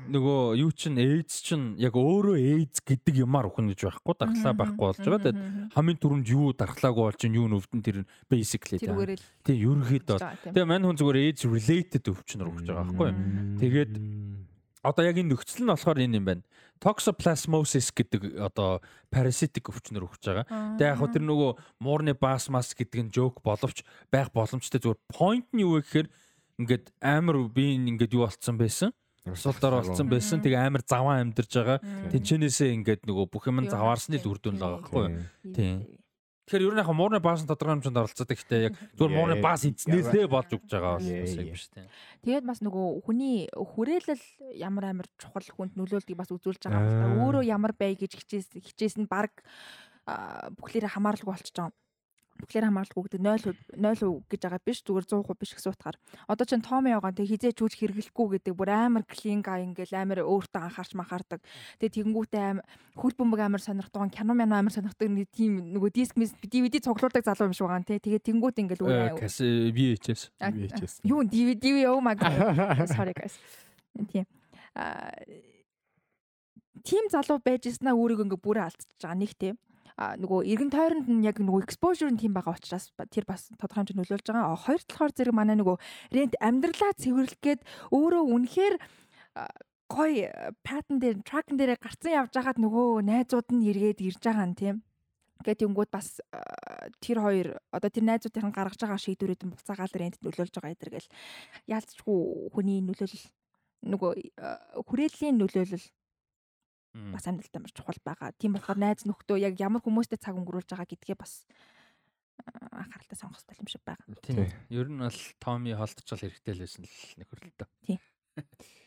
нөгөө 0.06 0.40
юу 0.60 0.70
чин 0.70 1.00
AIDS 1.00 1.40
чин 1.42 1.62
яг 1.80 1.96
өөрөө 1.96 2.36
AIDS 2.36 2.84
гэдэг 2.84 3.24
юмар 3.24 3.48
өхөн 3.50 3.72
гэж 3.72 3.88
байхгүй 3.88 4.14
дархлаа 4.20 4.54
байхгүй 4.54 4.84
болж 4.86 5.00
байгаа. 5.02 5.20
Тэгээд 5.24 5.38
хамгийн 5.74 5.98
түрүүнд 5.98 6.26
юу 6.30 6.54
дархлаагүй 6.54 7.04
бол 7.08 7.18
чин 7.18 7.34
юу 7.34 7.46
нөвдөн 7.50 7.82
тэр 7.82 7.96
basically 8.30 8.78
тийм. 8.78 8.94
тэрүүгээр 8.94 9.12
л 9.16 9.24
Тийм 9.46 9.56
ерөнхийдөө. 9.66 10.18
тийм. 10.18 10.52
Тэгээ 10.54 10.70
мань 10.70 10.84
хүн 10.86 10.98
зүгээр 11.00 11.18
AIDS 11.26 11.42
related 11.46 12.04
өвчнөр 12.06 12.48
өгч 12.54 12.66
байгаа 12.70 12.86
байхгүй 12.86 13.06
юу? 13.10 13.18
Тэгээд 13.58 13.92
одоо 14.86 15.04
яг 15.04 15.18
энэ 15.18 15.34
нөхцөл 15.34 15.66
нь 15.66 15.70
болохоор 15.70 15.98
энэ 15.98 16.18
юм 16.22 16.26
байна. 16.26 16.42
Toxoplasmosis 16.78 17.90
гэдэг 17.90 18.36
одоо 18.38 18.84
parasitic 19.10 19.66
өвчнөр 19.66 20.06
өгч 20.06 20.22
байгаа. 20.28 20.46
Тэгээ 20.76 20.90
яг 20.92 20.98
хөө 21.00 21.10
тэр 21.16 21.24
нөгөө 21.24 21.50
муурны 21.80 22.12
бас 22.14 22.46
мас 22.52 22.76
гэдэг 22.76 23.08
нь 23.08 23.12
joke 23.12 23.40
боловч 23.40 23.82
байх 24.12 24.28
боломжтой 24.30 24.78
зүгээр 24.78 25.00
point 25.08 25.48
нь 25.56 25.64
юу 25.64 25.80
вэ 25.80 25.88
гэхээр 25.88 26.08
ингээд 26.60 26.84
амар 27.00 27.36
би 27.48 27.76
ингээд 27.80 28.14
юу 28.14 28.28
болцсон 28.28 28.56
байсан. 28.60 28.92
Сулдаар 29.26 29.82
болцсон 29.82 30.06
байсан. 30.06 30.38
Тэгээ 30.44 30.68
амар 30.68 30.84
заваа 30.86 31.18
амьдарч 31.18 31.50
байгаа. 31.50 31.78
Тэнчэнээсээ 32.12 32.70
ингээд 32.76 33.02
нөгөө 33.08 33.26
бүх 33.26 33.48
юм 33.50 33.66
заваарсны 33.66 34.20
л 34.22 34.28
үр 34.30 34.38
дүн 34.38 34.60
л 34.60 34.62
байгаа 34.62 34.80
байхгүй 34.84 35.02
юу? 35.02 35.12
Тийм. 35.56 35.76
Тэгэхээр 36.46 36.66
ер 36.66 36.74
нь 36.78 36.82
яг 36.82 36.90
муурны 36.94 37.18
баас 37.18 37.42
нь 37.42 37.50
тодорхой 37.50 37.82
хэмжээнд 37.82 37.98
оролцдог. 37.98 38.30
Гэхдээ 38.30 38.60
яг 38.70 38.74
зүгээр 38.94 39.14
муурны 39.18 39.36
баас 39.42 39.66
эзнээсээ 39.66 40.30
болж 40.30 40.50
өгч 40.54 40.70
байгаа 40.70 41.02
бас 41.02 41.06
юм 41.10 41.50
биш 41.50 41.66
тийм. 41.74 41.90
Тэгээд 42.22 42.46
бас 42.46 42.62
нөгөө 42.62 42.86
хүний 43.02 43.50
хүрээлэл 43.50 44.24
ямар 44.54 44.94
амар 44.94 45.10
чухал 45.18 45.42
хүнд 45.42 45.74
нөлөөлтгийг 45.74 46.14
бас 46.14 46.30
үзүүлж 46.30 46.70
байгаа 46.70 46.86
юм. 46.86 47.18
Аа. 47.18 47.18
Өөрөө 47.26 47.42
ямар 47.50 47.74
бай 47.74 47.98
гэж 47.98 48.14
хичээс 48.14 48.54
хичээс 48.62 48.94
нь 48.94 49.10
баг 49.10 49.42
бүхлээрээ 50.06 50.94
хамааралгүй 50.94 51.34
болчихж 51.34 51.58
байгаа. 51.58 51.74
Бүхлээр 52.36 52.68
хамааралгүй 52.68 53.02
гэдэг 53.08 53.20
0% 53.20 53.56
0% 53.80 54.28
гэж 54.30 54.40
байгаа 54.44 54.60
биш 54.62 54.80
зүгээр 54.84 55.06
100% 55.08 55.40
биш 55.40 55.52
гэсэн 55.56 55.72
утгаар. 55.72 55.96
Одоо 56.28 56.44
чинь 56.46 56.64
Томи 56.64 56.92
яваа 56.92 57.12
тэг 57.12 57.28
хизээ 57.32 57.56
чүүж 57.56 57.72
хэрэглэхгүй 57.80 58.26
гэдэг 58.40 58.54
бүр 58.54 58.70
амар 58.70 59.04
клин 59.08 59.40
гай 59.40 59.64
ингээл 59.64 59.96
амар 59.96 60.20
өөртөө 60.22 60.62
анхаарч 60.68 60.92
махаардаг. 60.94 61.40
Тэгээ 61.80 61.96
тэгэнгүүтээ 62.04 62.42
аим 62.44 62.60
хөл 62.94 63.16
бөмбөг 63.16 63.40
амар 63.40 63.62
сонирхдаг, 63.64 64.12
кино 64.12 64.32
мэн 64.36 64.52
амар 64.52 64.72
сонирхдаг 64.72 65.08
нэг 65.08 65.32
тийм 65.32 65.72
нөгөө 65.72 65.90
диск 65.90 66.14
мис 66.20 66.36
DVD 66.36 66.80
цуглуулдаг 66.84 67.24
залуу 67.24 67.48
юм 67.48 67.56
шиг 67.56 67.66
байгаа 67.66 67.88
те. 67.88 67.98
Тэгээ 67.98 68.26
тэнгүүт 68.28 68.56
ингээл 68.62 68.84
өөр 68.84 68.96
VHS. 69.72 70.20
VHS. 70.38 70.92
Юу 71.04 71.24
DVD 71.24 71.88
oh 71.88 72.00
my 72.04 72.14
god. 72.14 72.36
Sorry 72.96 73.16
guys. 73.16 73.36
Тийм. 74.12 74.28
Аа 74.76 75.10
тим 76.86 77.08
залуу 77.10 77.40
байж 77.42 77.66
яснаа 77.66 77.96
өөрийгөө 77.98 78.26
ингээ 78.26 78.44
бүрээ 78.46 78.66
алдчихж 78.66 79.00
байгаа 79.02 79.18
нэг 79.18 79.32
тийм. 79.34 79.56
Нөгөө 79.96 80.44
эргэн 80.44 80.68
тойронд 80.68 81.08
нь 81.08 81.24
яг 81.24 81.40
нөгөө 81.40 81.64
exposure 81.64 82.12
нь 82.12 82.20
тийм 82.20 82.36
байгаа 82.36 82.60
учраас 82.60 82.92
тэр 83.08 83.24
бас 83.24 83.48
тодорхой 83.56 83.80
хэмжээнд 83.80 84.00
нөлөөлж 84.04 84.26
байгаа. 84.28 84.60
Хоёр 84.60 84.82
талаар 84.84 85.12
зэрэг 85.16 85.32
манай 85.32 85.56
нөгөө 85.56 85.76
рент 86.12 86.34
амьдралаа 86.36 86.92
цэвэрлэх 87.00 87.40
гээд 87.40 87.60
өөрөө 87.96 88.22
үнэхээр 88.28 88.74
гой 89.88 90.12
патен 90.60 91.00
дээр 91.00 91.24
тракн 91.24 91.56
дээр 91.56 91.80
гарцсан 91.80 92.12
явж 92.12 92.32
байгаад 92.36 92.60
нөгөө 92.60 93.08
найзууд 93.08 93.48
нь 93.56 93.64
эргээд 93.72 94.04
ирж 94.04 94.20
байгаа 94.20 94.46
нь 94.52 94.58
тийм. 94.60 94.76
Гэт 95.40 95.64
юмгууд 95.64 95.88
бас 95.88 96.20
тэр 97.00 97.24
хоёр 97.24 97.48
одоо 97.72 97.88
тэр 97.88 98.04
найзуудын 98.04 98.52
гаргаж 98.52 98.80
байгаа 98.84 99.00
шийдвэрүүд 99.00 99.48
нь 99.48 99.52
буцаагаал 99.56 99.96
рент 99.96 100.20
нөлөөлж 100.20 100.52
байгаа 100.52 100.74
эдэр 100.76 100.90
гэл 100.92 101.08
яалцчгүй 101.72 102.52
хүний 102.52 102.84
нөлөөлөл 102.84 103.26
нөгөө 103.86 104.12
а, 104.42 104.58
хүрээллийн 104.88 105.38
нөлөөлөл 105.38 105.86
бас 107.12 107.26
амьдралд 107.28 107.56
амар 107.56 107.72
чухал 107.72 108.00
байгаа. 108.04 108.32
Тийм 108.40 108.56
болохоор 108.56 108.78
найз 108.80 109.04
нөхдөө 109.04 109.38
яг 109.42 109.54
ямар 109.60 109.82
хүмүүстэй 109.84 110.18
цаг 110.20 110.36
өнгөрүүлж 110.38 110.70
байгаа 110.72 110.88
гэдгээ 110.88 111.16
бас 111.18 111.44
а, 112.40 112.82
анхааралтай 112.84 113.18
сонгох 113.18 113.40
хэрэгтэй 113.44 113.60
юм 113.60 113.68
шиг 113.68 113.82
байгаа. 113.84 114.06
Тийм. 114.24 114.48
Ер 114.72 114.88
нь 114.88 115.00
бол 115.00 115.20
Томи 115.42 115.76
холтчол 115.76 116.20
хэрэгтэй 116.24 116.54
л 116.56 116.62
байсан 116.64 116.84
л 116.88 116.96
нөхөрлөлтөө. 117.20 117.68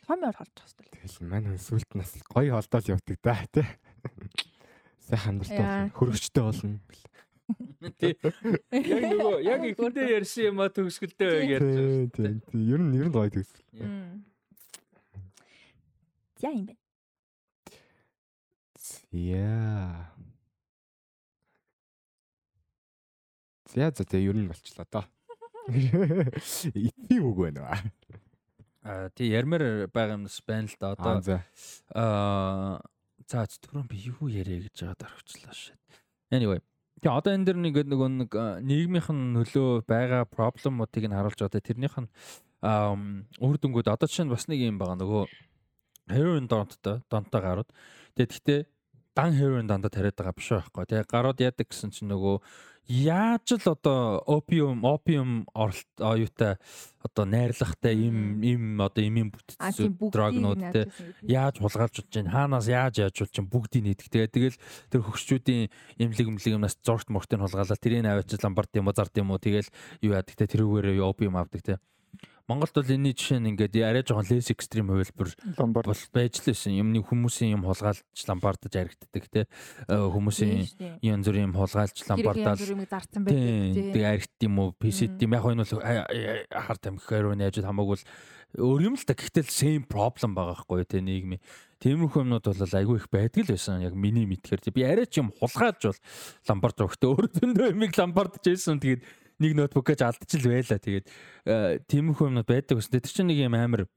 Том 0.10 0.20
яар 0.26 0.38
холдох 0.38 0.66
хэрэгтэй. 0.66 0.90
Тэгэл 1.06 1.30
мань 1.30 1.48
хүн 1.54 1.62
сүлт 1.62 1.92
нас 1.94 2.14
гоё 2.26 2.58
холдоол 2.58 2.92
явдаг 2.98 3.18
да 3.22 3.38
тий. 3.54 3.68
Сайхан 5.06 5.38
амьдралтай 5.38 5.62
Яа. 5.62 5.70
болно. 5.70 5.94
Хөргөчтэй 5.98 6.44
болно. 6.44 6.80
Тий. 7.98 8.14
Яг 8.18 9.04
нөгөө 9.10 9.38
яг 9.46 9.62
ихэндээ 9.70 10.08
ярьсан 10.18 10.44
юм 10.50 10.62
а 10.62 10.70
төгсгөлдөө 10.70 11.32
яг 11.46 11.54
ярьж 11.58 11.70
байгаа. 11.74 12.10
Тий. 12.14 12.64
Ер 12.74 12.82
нь 12.82 12.94
ер 12.98 13.08
нь 13.10 13.14
гоё. 13.14 13.46
Мм. 13.74 14.26
За 16.40 16.50
юм 16.54 16.66
байна. 16.70 16.79
Яа. 19.12 20.14
За 23.70 23.90
за 23.90 24.06
тэгээ 24.06 24.30
ер 24.30 24.38
нь 24.38 24.50
болчлоо 24.50 24.86
доо. 24.86 25.06
Итний 25.70 27.22
үг 27.26 27.38
байна 27.38 27.74
аа. 27.74 27.82
Аа 28.86 29.10
тий 29.14 29.30
ярмаар 29.34 29.90
байгаа 29.90 30.18
юмс 30.18 30.42
байна 30.46 30.70
л 30.70 30.78
да. 30.78 30.94
Одоо 30.94 31.14
Аа 31.14 31.22
за. 31.22 31.38
түрүүн 33.66 33.90
би 33.90 33.98
юу 34.10 34.30
яриа 34.30 34.62
гэж 34.66 34.78
байгаад 34.78 35.06
орхичлаа 35.06 35.54
шээ. 35.54 35.78
Anyway. 36.34 36.62
Тэгээ 37.02 37.18
одоо 37.18 37.34
энэ 37.34 37.46
дэр 37.46 37.58
нэг 37.58 37.76
нэг 37.86 38.32
аа, 38.36 38.60
нийгмийнх 38.62 39.10
нь 39.10 39.34
нөлөө 39.38 39.86
байгаа 39.90 40.26
проблемуудыг 40.30 41.06
нь 41.06 41.14
харуулж 41.18 41.38
байгаа. 41.38 41.66
Тэрнийх 41.66 41.98
нь 41.98 42.10
аа 42.62 42.94
үр 43.42 43.58
дүнгууд 43.58 43.90
одоо 43.90 44.10
чинь 44.10 44.30
бас 44.30 44.50
нэг 44.50 44.66
юм 44.66 44.78
байгаа 44.82 44.98
нөгөө 45.02 45.26
heroin 46.10 46.50
донттой 46.50 47.02
донтой 47.10 47.42
гарууд. 47.42 47.70
Тэгээ 48.18 48.30
гэхдээ 48.34 48.60
дан 49.20 49.36
heroin 49.36 49.68
дандаа 49.68 49.92
тариад 49.92 50.16
байгаа 50.16 50.36
биш 50.38 50.50
байхгүй. 50.56 50.88
Тэгээ 50.88 51.12
гарууд 51.12 51.44
яадаг 51.44 51.68
гэсэн 51.68 51.92
чинь 51.92 52.08
нөгөө 52.08 52.40
яаж 52.90 53.60
л 53.60 53.68
одоо 53.76 54.24
опиум 54.26 54.82
опиум 54.88 55.46
оролт 55.54 55.92
оюутай 56.00 56.56
одоо 57.04 57.26
найрлахтай 57.28 57.94
им 58.00 58.42
им 58.42 58.82
одоо 58.82 59.04
имийн 59.04 59.30
бүтцүүд 59.30 60.10
дрогнууд 60.10 60.64
те. 60.74 60.90
яаж 61.22 61.60
хулгайлж 61.60 62.02
болж 62.02 62.10
чинь 62.10 62.32
хаанаас 62.32 62.72
яаж 62.72 62.96
яаж 63.04 63.14
болж 63.20 63.32
чинь 63.36 63.52
бүгдийг 63.52 63.84
нийтг 63.84 64.08
тэгээ 64.10 64.34
тэгэл 64.34 64.58
тэр 64.90 65.02
хөгшчүүдийн 65.04 65.70
имлэг 66.02 66.28
имлэг 66.34 66.56
юмнаас 66.56 66.80
зургт 66.82 67.14
мөртөг 67.14 67.44
хулгаалаа. 67.44 67.78
Тэрийг 67.78 68.08
аваачил 68.08 68.42
ламбард 68.42 68.74
юм 68.74 68.90
уу 68.90 68.98
зард 68.98 69.14
юм 69.22 69.30
уу? 69.36 69.38
Тэгэл 69.38 69.70
юу 70.02 70.18
яадаг 70.18 70.34
те? 70.34 70.50
Тэрүүгээр 70.50 71.04
опиум 71.04 71.38
авдаг 71.38 71.62
те 71.62 71.76
Монголд 72.50 72.74
бол 72.74 72.90
энэний 72.90 73.14
жишээ 73.14 73.38
нь 73.38 73.54
ингээд 73.54 73.78
арай 73.86 74.02
жоохон 74.02 74.26
less 74.26 74.50
extreme 74.50 74.90
хувилбар 74.90 75.30
бол 75.86 76.02
байж 76.10 76.34
л 76.42 76.50
байсан. 76.50 76.74
Юмны 76.74 77.06
хүмүүсийн 77.06 77.54
юм 77.54 77.70
хулгайлж 77.70 78.02
ламбардаж 78.26 78.74
аригддаг 78.74 79.26
те 79.30 79.46
Э, 79.88 79.98
хүмүүсийн 80.06 80.66
янз 81.02 81.26
бүрийн 81.26 81.50
юм 81.50 81.56
хулгайлж 81.58 82.04
ламбардаал 82.10 82.62
юм. 82.62 82.86
Тэгээ 82.86 84.06
аригт 84.06 84.38
юм 84.46 84.60
уу, 84.60 84.74
PC 84.78 85.18
тийм 85.18 85.34
яг 85.34 85.46
энэ 85.50 85.66
бол 85.66 85.82
хар 85.82 86.78
тамхи 86.78 87.06
хэрвээ 87.10 87.42
яаж 87.42 87.58
хамаагүй 87.64 87.98
л 87.98 88.06
өөр 88.58 88.82
юм 88.86 88.96
л 88.98 89.06
та 89.06 89.14
гэхдээ 89.14 89.46
same 89.46 89.86
problem 89.86 90.38
байгаа 90.38 90.62
байхгүй 90.62 90.86
тий 90.90 91.02
нийгмийн. 91.02 91.42
Тиймэрхүү 91.82 92.22
юмнууд 92.26 92.46
бол 92.50 92.78
айгүй 92.82 92.98
их 92.98 93.10
байдаг 93.10 93.46
л 93.46 93.54
байсан. 93.54 93.82
Яг 93.82 93.94
миний 93.94 94.26
мэдхээр 94.30 94.62
тий. 94.62 94.74
би 94.74 94.86
арай 94.86 95.06
ч 95.06 95.22
юм 95.22 95.34
хулгайлж 95.38 95.82
бол 95.90 96.00
ламбард 96.50 96.86
өгтөө 96.86 97.10
өөр 97.14 97.26
зөндөө 97.34 97.68
юмыг 97.74 97.94
ламбардж 97.94 98.42
байсан. 98.46 98.82
Тэгээд 98.82 99.06
нэг 99.40 99.52
ноутбук 99.56 99.90
гэж 99.90 100.06
алдчих 100.06 100.44
л 100.44 100.52
байла. 100.52 100.78
Тэгээд 100.80 101.06
э, 101.48 101.80
тиймэрхүү 101.88 102.30
юмнууд 102.30 102.48
байдаг 102.48 102.80
гэсэн. 102.80 103.00
Тэр 103.00 103.12
чинь 103.12 103.30
нэг 103.32 103.40
юм 103.44 103.56
амар 103.56 103.88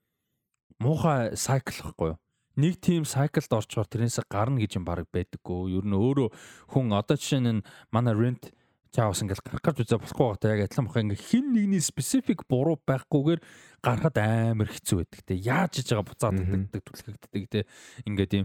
муухай 0.79 1.35
cycle 1.37 1.83
байхгүй 1.93 2.15
юу? 2.15 2.19
нэг 2.57 2.81
тийм 2.85 3.05
cycled 3.09 3.49
орчоор 3.49 3.89
тэрнээс 3.89 4.21
гарна 4.29 4.61
гэж 4.61 4.77
юм 4.77 4.85
баг 4.85 5.09
байдаггүй. 5.09 5.73
Ер 5.73 5.87
нь 5.89 5.97
өөрөө 5.97 6.29
хүн 6.77 6.93
одоо 6.93 7.17
жишээ 7.17 7.41
нь 7.49 7.65
манай 7.89 8.13
rent 8.13 8.53
чаавс 8.93 9.25
ингээл 9.25 9.41
гарах 9.41 9.65
гэж 9.65 9.89
үзээ 9.89 10.03
болохгүй 10.05 10.27
байгаа. 10.37 10.53
Яг 10.53 10.69
адилхан 10.69 10.87
бах 10.87 11.01
ингээ 11.01 11.25
хин 11.25 11.47
нэгний 11.57 11.81
specific 11.81 12.45
буруу 12.45 12.77
байхгүйгээр 12.85 13.41
гарахад 13.81 14.17
амар 14.21 14.69
хэцүү 14.69 14.97
байдаг 15.01 15.21
те. 15.25 15.35
Яаж 15.41 15.81
иж 15.81 15.89
байгаа 15.89 16.09
буцаад 16.13 16.37
дагдаг 16.37 16.83
түлхэгддэг 16.85 17.45
те. 17.49 17.61
Ингээ 18.05 18.29
тийм 18.29 18.45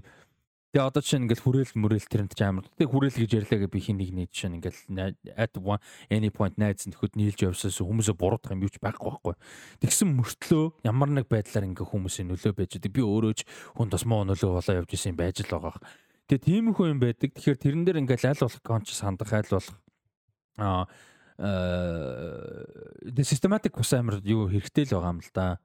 Тэгээ 0.75 0.83
одоо 0.83 0.99
чинь 0.99 1.23
ингээл 1.23 1.43
хүрээл 1.47 1.73
мөрөөл 1.79 2.07
тэрэнд 2.11 2.35
ч 2.35 2.43
амар. 2.43 2.67
Тэгээ 2.75 2.91
хүрээл 2.91 3.19
гэж 3.23 3.31
ярьлаа 3.39 3.59
гэ 3.63 3.71
би 3.71 3.79
хин 3.79 3.97
нэгний 4.03 4.27
жишээ 4.27 4.51
ингээл 4.59 5.15
at 5.39 5.55
one 5.55 5.79
any 6.11 6.27
point 6.27 6.59
найз 6.59 6.83
нөхөд 6.83 7.15
нийлж 7.15 7.39
явсаас 7.39 7.79
хүмүүсээ 7.79 8.19
буруудах 8.19 8.51
юм 8.51 8.67
юу 8.67 8.71
ч 8.71 8.75
байхгүй 8.83 9.07
байхгүй. 9.07 9.35
Тэгсэн 9.79 10.11
мөртлөө 10.11 10.83
ямар 10.83 11.09
нэг 11.15 11.31
байдлаар 11.31 11.71
ингээ 11.71 11.87
хүмүүсийн 11.87 12.27
нөлөө 12.27 12.51
байж 12.51 12.75
байгаа. 12.83 12.91
Би 12.91 13.01
өөрөө 13.01 13.33
ч 13.39 13.47
хүнд 13.79 13.95
бас 13.95 14.03
муу 14.03 14.27
нөлөө 14.27 14.51
болоо 14.59 14.75
явж 14.83 14.91
исэн 14.91 15.15
байж 15.15 15.39
л 15.47 15.55
байгаа. 15.55 15.79
Тэгээ 16.27 16.43
тийм 16.43 16.75
их 16.75 16.79
юм 16.83 16.99
байдаг. 16.99 17.31
Тэгэхээр 17.31 17.63
тэрэн 17.63 17.83
дээр 17.87 18.01
ингээл 18.03 18.35
аль 18.35 18.43
болох 18.43 18.59
конч 18.59 18.91
сандах 18.91 19.31
аль 19.31 19.47
болох 19.47 19.71
аа 20.59 20.83
э 21.39 23.23
систематик 23.23 23.79
бас 23.79 23.93
амар 23.95 24.19
юу 24.25 24.51
хэрэгтэй 24.51 24.91
л 24.91 24.99
байгаа 24.99 25.15
юм 25.15 25.23
л 25.23 25.31
да 25.31 25.63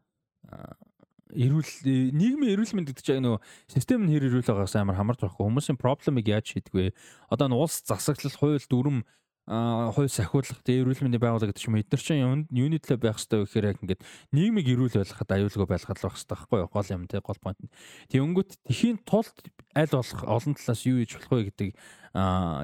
эрүүл 1.32 1.72
нийгмийн 2.12 2.52
эрүүл 2.54 2.74
мэнд 2.76 2.88
гэдэг 2.92 3.04
чинь 3.04 3.24
нөгөө 3.24 3.40
систем 3.72 4.04
нь 4.04 4.12
хэр 4.12 4.28
эрүүл 4.28 4.46
байгаагаас 4.46 4.76
амар 4.76 4.96
хамарч 5.00 5.20
байхгүй 5.24 5.44
хүмүүсийн 5.48 5.80
проблемыг 5.80 6.26
яаж 6.28 6.46
шийдэх 6.52 6.72
вэ? 6.76 6.92
Одоо 7.32 7.48
н 7.48 7.56
улс 7.56 7.80
засаглал, 7.82 8.36
хууль, 8.36 8.68
дүрм 8.68 9.02
хууль 9.42 10.06
сахиулах, 10.06 10.62
тэгээ 10.62 10.86
эрүүл 10.86 11.02
мэндийн 11.02 11.18
байгууллага 11.18 11.50
гэдэг 11.50 11.66
чинь 11.66 11.82
эдгээр 11.82 11.98
чинь 11.98 12.46
юуны 12.54 12.78
төлөө 12.78 12.98
байх 13.02 13.18
хэрэгтэй 13.18 13.42
гэхээр 13.42 13.68
яг 13.74 13.78
ингээд 13.82 14.02
нийгмийг 14.30 14.68
эрүүл 14.70 14.94
байлгахад 15.02 15.34
аюулгүй 15.34 15.66
байлгахад 15.66 15.98
байх 15.98 16.14
хэрэгтэй 16.14 16.30
байхгүй 16.38 16.58
юу? 16.62 16.70
Гол 16.70 16.88
юм 16.94 17.02
те 17.10 17.18
гол 17.18 17.40
point 17.42 17.58
нь. 17.58 17.72
Тэнгүүт 18.14 18.50
тэхийн 18.70 19.02
тулд 19.02 19.34
аль 19.74 19.90
болох 19.90 20.22
олон 20.22 20.54
талаас 20.54 20.86
юу 20.86 21.02
хийж 21.02 21.18
болох 21.18 21.32
вэ 21.34 21.42
гэдэг 21.50 21.68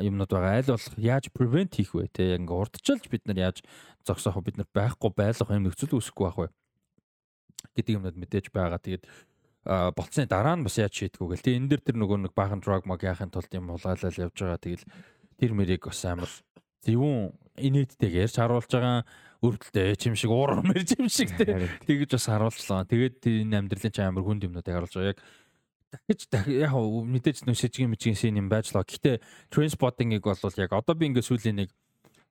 юмнууд 0.06 0.30
байгаа. 0.30 0.54
Аль 0.54 0.70
болох 0.70 0.94
яаж 1.02 1.24
prevent 1.34 1.74
хийх 1.74 1.98
вэ 1.98 2.06
яг 2.14 2.46
ингээд 2.46 2.54
урдчилж 2.62 3.04
бид 3.10 3.26
нар 3.26 3.50
яаж 3.50 3.66
зогсоох 4.06 4.38
вэ? 4.38 4.54
Бид 4.54 4.62
нар 4.62 4.70
байхгүй 4.70 5.10
байлгах 5.18 5.50
юм 5.50 5.66
нөхцөл 5.66 5.98
үүсэхгүй 5.98 6.24
байх 6.30 6.38
вэ? 6.38 6.48
Гэдэг 7.78 7.94
юмнууд 7.94 8.18
мэдээж 8.18 8.50
байгаа. 8.50 8.82
Тэгээд 8.82 9.06
болцсны 9.94 10.26
дараа 10.26 10.56
нь 10.58 10.66
бас 10.66 10.76
яаж 10.82 10.92
шийдэх 10.96 11.22
вэ 11.22 11.38
гэл. 11.38 11.44
Тэгээ 11.46 11.58
энэ 11.62 11.70
дэр 11.70 11.82
тэр 11.86 11.96
нөгөө 12.02 12.18
нэг 12.26 12.32
баахан 12.34 12.58
drug 12.58 12.84
mag 12.88 13.00
яахын 13.04 13.30
тулд 13.30 13.52
юм 13.54 13.70
хулгайлал 13.70 14.22
явж 14.26 14.36
байгаа. 14.36 14.58
Тэгэл 14.58 14.84
тэр 15.38 15.52
мэрийг 15.54 15.84
бас 15.86 16.02
амар 16.08 16.30
зөвүүн 16.82 17.36
инээдтэйг 17.58 18.14
ярьж 18.26 18.36
харуулж 18.38 18.70
байгаа 18.70 19.04
өрдөлтэй 19.44 19.94
эч 19.94 20.02
юм 20.08 20.16
шиг 20.18 20.32
уур 20.32 20.62
мэрж 20.66 20.98
юм 20.98 21.06
шиг 21.06 21.30
тэгэж 21.36 22.10
бас 22.16 22.26
харуулчлаа. 22.26 22.88
Тэгээд 22.88 23.22
энэ 23.22 23.58
амьдралын 23.60 23.92
ч 23.94 23.98
амар 24.02 24.24
хүнд 24.24 24.46
юмнуудыг 24.48 24.74
харуулж 24.74 24.94
байгаа. 24.94 25.14
Яг 25.14 25.18
дахиж 25.92 26.28
яг 26.48 26.72
мэдээж 26.74 27.44
нөө 27.44 27.56
шижгийн 27.56 27.92
мижгийн 27.92 28.18
шин 28.18 28.40
юм 28.40 28.48
байж 28.48 28.72
лаа. 28.72 28.84
Гэтэ 28.84 29.20
transporting-ыг 29.52 30.24
бол 30.24 30.58
яг 30.58 30.72
одоо 30.72 30.94
би 30.94 31.06
ингээ 31.12 31.24
сүүлийн 31.24 31.56
нэг 31.64 31.70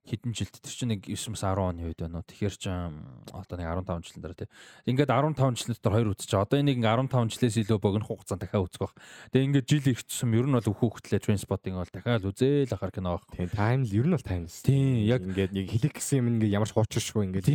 хэдэн 0.08 0.32
жилд 0.32 0.56
тэр 0.58 0.74
чинь 0.74 0.92
нэг 0.96 1.04
9 1.06 1.36
10 1.36 1.60
оны 1.60 1.88
үед 1.92 2.00
байна 2.00 2.24
уу. 2.24 2.28
Тэгэхээр 2.28 2.56
ч 2.56 2.66
одоо 2.72 3.56
нэг 3.60 3.68
15 3.68 4.08
жилийн 4.08 4.24
дараа 4.24 4.40
тий. 4.40 4.50
Ингээд 4.88 5.12
15 5.12 5.60
жилийн 5.60 5.76
дотор 5.76 5.94
хоёр 5.94 6.10
үтчих. 6.16 6.40
Одоо 6.40 6.58
энийг 6.64 6.80
15 6.80 7.36
жилээс 7.36 7.56
илүү 7.68 7.80
богино 7.84 8.08
хугацаанд 8.08 8.42
дахиад 8.42 8.66
үзэх 8.66 8.82
байх. 8.88 8.96
Тэгээ 9.36 9.48
ингээд 9.52 9.68
жил 9.68 9.92
ирчихсэн 9.92 10.34
ер 10.34 10.48
нь 10.48 10.56
бол 10.56 10.64
хүүхдлээ 10.64 11.20
транспортинг 11.20 11.76
бол 11.78 11.92
дахиад 11.92 12.24
үзээл 12.24 12.74
ахаар 12.74 12.94
кино 12.96 13.20
байх. 13.20 13.26
Тийм 13.36 13.50
тайм 13.52 13.80
л 13.84 13.94
ер 13.94 14.08
нь 14.08 14.16
бол 14.16 14.24
тайм. 14.24 14.48
Тийм 14.48 15.04
яг 15.04 15.22
ингээд 15.28 15.52
яг 15.52 15.68
хэлэх 15.68 15.94
гэсэн 16.00 16.16
юм 16.24 16.28
ингээд 16.40 16.56
ямар 16.56 16.70
ч 16.70 16.74
хуучршгүй 16.74 17.24
ингээд 17.28 17.48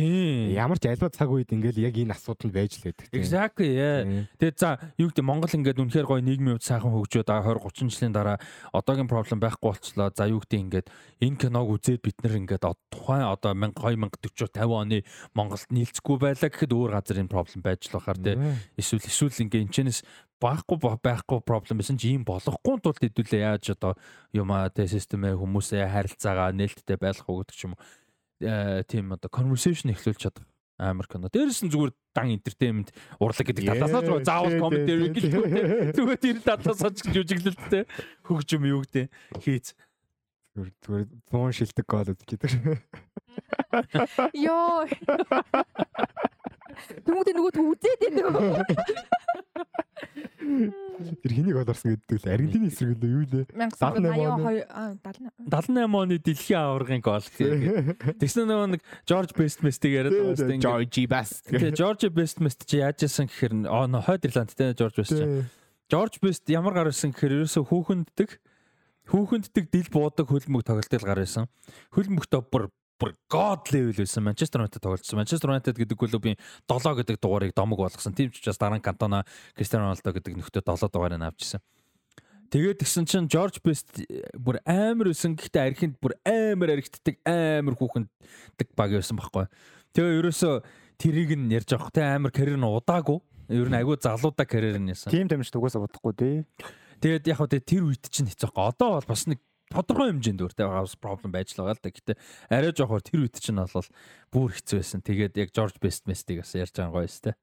ямар 0.53 0.77
ч 0.77 0.85
альва 0.87 1.09
цаг 1.09 1.29
үед 1.33 1.49
ингээд 1.49 1.77
яг 1.81 1.95
энэ 1.97 2.13
асуудал 2.13 2.53
байж 2.53 2.77
л 2.77 2.85
байдаг. 2.85 3.07
Exactly 3.09 3.73
яа. 3.73 4.05
Тэгээ 4.37 4.57
за 4.57 4.77
юу 5.01 5.09
гэдэг 5.09 5.25
Монгол 5.25 5.49
ингээд 5.49 5.81
үнэхээр 5.81 6.07
гоё 6.07 6.21
нийгмийн 6.21 6.57
хувьд 6.57 6.67
сайхан 6.69 6.93
хөгжөөд 6.93 7.29
20 7.29 7.63
30 7.63 7.89
жилийн 7.89 8.13
дараа 8.13 8.37
одоогийн 8.71 9.09
проблем 9.09 9.39
байхгүй 9.41 9.73
болчлоо. 9.73 10.11
За 10.13 10.27
юу 10.29 10.39
гэдэг 10.43 10.59
ингээд 10.59 10.87
энэ 11.23 11.39
киног 11.39 11.67
үзээд 11.73 12.01
бид 12.03 12.17
нэр 12.21 12.42
ингээд 12.43 12.67
тухайн 12.91 13.25
одоо 13.25 13.55
2040 13.55 14.53
50 14.53 14.67
оны 14.67 15.01
Монголд 15.33 15.71
нийлцэхгүй 15.71 16.17
байлаа 16.19 16.49
гэхэд 16.51 16.75
өөр 16.75 16.91
газар 16.99 17.23
энэ 17.23 17.31
проблем 17.31 17.61
байж 17.63 17.87
л 17.87 17.97
бахаар 17.97 18.19
тий. 18.19 18.35
Эсвэл 18.77 19.07
эсвэл 19.07 19.43
ингээ 19.47 19.63
энэчнээс 19.65 20.03
байхгүй 20.43 20.77
байхгүй 20.99 21.39
проблем 21.47 21.79
байсан 21.79 21.95
чи 21.95 22.13
ийм 22.13 22.27
болохгүй 22.27 22.75
тулд 22.83 22.99
хэдүүлээ 22.99 23.47
яаж 23.47 23.73
одоо 23.73 23.95
юм 24.35 24.51
аа 24.51 24.67
тий 24.67 24.87
системээ 24.91 25.39
хүмүүсээ 25.39 25.87
харилцаагаа 25.87 26.51
нээлттэй 26.51 26.99
байлгах 26.99 27.29
уу 27.31 27.41
гэдэг 27.47 27.55
ч 27.55 27.61
юм 27.63 27.73
уу. 27.73 27.81
Э, 28.43 28.83
тийм 28.83 29.15
одоо 29.15 29.31
conversation 29.31 29.95
эхлүүлж 29.95 30.19
чадах 30.19 30.43
амар 30.77 31.07
кино. 31.07 31.29
Дээрээс 31.29 31.63
нь 31.63 31.71
зүгээр 31.71 31.91
дан 32.11 32.33
entertainment 32.33 32.89
урлаг 33.21 33.45
гэдэг 33.45 33.63
талаас 33.71 33.93
нь 33.93 34.25
заавал 34.25 34.57
commentary 34.59 35.07
гэлээ. 35.13 35.95
Зүгээр 35.95 36.19
тэр 36.19 36.37
талаас 36.41 36.81
нь 36.81 37.13
жүжиглэлттэй 37.13 37.83
хөгжим 38.25 38.67
юу 38.67 38.81
гэдэг 38.83 39.07
хийц. 39.39 39.77
Зүгээр 40.53 41.09
100 41.33 41.57
шилдэг 41.57 41.89
гол 41.89 42.13
үзчихдэг. 42.13 42.77
Йоо. 44.37 44.85
Тэмүүтэ 47.03 47.31
нөгөө 47.33 47.53
түүзээд 47.57 48.05
байна. 48.05 48.61
Тэр 51.25 51.31
хэнийг 51.33 51.57
олорсон 51.57 51.97
гэдэг 51.97 52.21
л 52.21 52.29
Аргентины 52.29 52.69
эсрэг 52.69 53.01
л 53.01 53.01
юу 53.01 53.25
лээ? 53.33 53.49
78 53.49 55.89
оны 55.89 56.21
дэлхийн 56.21 56.61
аваргын 56.61 57.01
гол 57.01 57.25
гэх. 57.25 57.97
Тэгсэн 58.21 58.45
нөгөө 58.45 58.77
нэг 58.77 58.85
George 59.09 59.33
Bestmest-ийг 59.33 60.05
яриад 60.05 60.13
байгаа 60.13 60.37
шүү 60.37 60.53
дээ. 60.53 60.61
George 60.61 61.09
Best. 61.09 61.49
Тэгээ 61.49 61.73
George 61.73 62.13
Bestmest 62.13 62.69
чи 62.69 62.77
яаж 62.77 63.01
яасан 63.01 63.25
гэхээр 63.25 63.65
оо 63.65 63.89
хойд 64.05 64.29
Ирланд 64.29 64.53
те 64.53 64.77
Best 64.77 65.09
чи. 65.09 65.49
George 65.89 66.21
Best 66.21 66.45
ямар 66.45 66.77
гар 66.77 66.93
ирсэн 66.93 67.09
гэхээр 67.09 67.41
ерөөсө 67.41 67.65
хүүхэнддэг 67.65 68.37
Хүүхэнддэг 69.11 69.67
дил 69.71 69.89
буудаг 69.91 70.29
хөлбөмбөг 70.29 70.63
тоглолтыг 70.63 71.03
гар 71.03 71.19
байсан. 71.19 71.49
Хөлбөмбөгтөө 71.91 72.41
бүр 72.47 72.69
бүр 73.01 73.11
god 73.27 73.67
level 73.73 73.93
байсан. 73.97 74.23
Манчестер 74.23 74.63
Юнайтед 74.63 74.83
тоглолцсон. 74.83 75.19
Манчестер 75.19 75.51
Юнайтед 75.51 75.75
гэдэг 75.75 75.97
клубын 75.97 76.39
7 76.69 76.95
гэдэг 77.03 77.19
дугаарыг 77.19 77.51
домог 77.51 77.83
болгосон. 77.83 78.15
Тийм 78.15 78.31
ч 78.31 78.39
учраас 78.39 78.57
дараа 78.57 78.79
нь 78.79 78.85
Кантона 78.85 79.25
Кристиано 79.55 79.91
Роналдо 79.91 80.13
гэдэг 80.13 80.39
нөхдөд 80.39 80.63
7 80.63 80.87
дугаарыг 80.87 81.19
авчихсан. 81.19 81.59
Тэгээд 82.53 82.85
тэгсэн 82.85 83.05
чинь 83.09 83.27
Жорж 83.27 83.57
Бест 83.65 83.89
бүр 84.37 84.61
амар 84.61 85.09
өсөн 85.09 85.33
гэхдээ 85.33 85.73
архинд 85.73 85.97
бүр 85.97 86.13
амар 86.21 86.77
архитдаг 86.77 87.17
амар 87.25 87.73
хүүхэнддэг 87.73 88.67
баг 88.77 88.93
байсан 88.93 89.17
байхгүй. 89.17 89.49
Тэгээ 89.97 90.21
ерөөсөө 90.21 90.53
тэрийг 91.01 91.33
нь 91.33 91.49
ярьж 91.49 91.73
авах 91.73 91.89
те 91.89 92.05
амар 92.05 92.29
карьер 92.29 92.61
нь 92.61 92.69
удаагүй. 92.69 93.19
Ер 93.49 93.73
нь 93.73 93.79
агүй 93.81 93.97
залуудаа 93.97 94.45
карьер 94.45 94.77
нь 94.77 94.93
яасан. 94.93 95.09
Тим 95.09 95.25
дамжт 95.25 95.57
угаасаа 95.57 95.81
бодохгүй 95.81 96.13
тий. 96.13 96.45
Тэгээд 97.03 97.27
яг 97.27 97.37
хөө 97.43 97.59
тэр 97.59 97.83
үед 97.83 98.07
чинь 98.07 98.31
хэцүү 98.31 98.47
байхгүй. 98.47 98.63
Одоо 98.71 98.89
бол 98.95 99.09
бас 99.11 99.27
нэг 99.27 99.43
тодорхой 99.67 100.15
хэмжээнд 100.15 100.39
өөртөө 100.39 100.71
хаус 100.71 100.95
проблем 100.95 101.35
байж 101.35 101.51
л 101.51 101.67
байгаа 101.67 101.75
л 101.75 101.83
да. 101.83 101.91
Гэтэ 101.91 102.13
арай 102.47 102.71
жоохоор 102.71 103.03
тэр 103.03 103.19
үед 103.27 103.35
чинь 103.43 103.59
бол 103.59 103.87
бүр 104.31 104.55
хэцүү 104.55 104.77
байсан. 104.79 105.03
Тэгээд 105.03 105.35
яг 105.35 105.49
George 105.51 105.83
Best 105.83 106.07
Mest-ийг 106.07 106.47
бас 106.47 106.55
ярьж 106.55 106.71
байгаа 106.79 107.03
гоё 107.03 107.09
өстэй. 107.11 107.35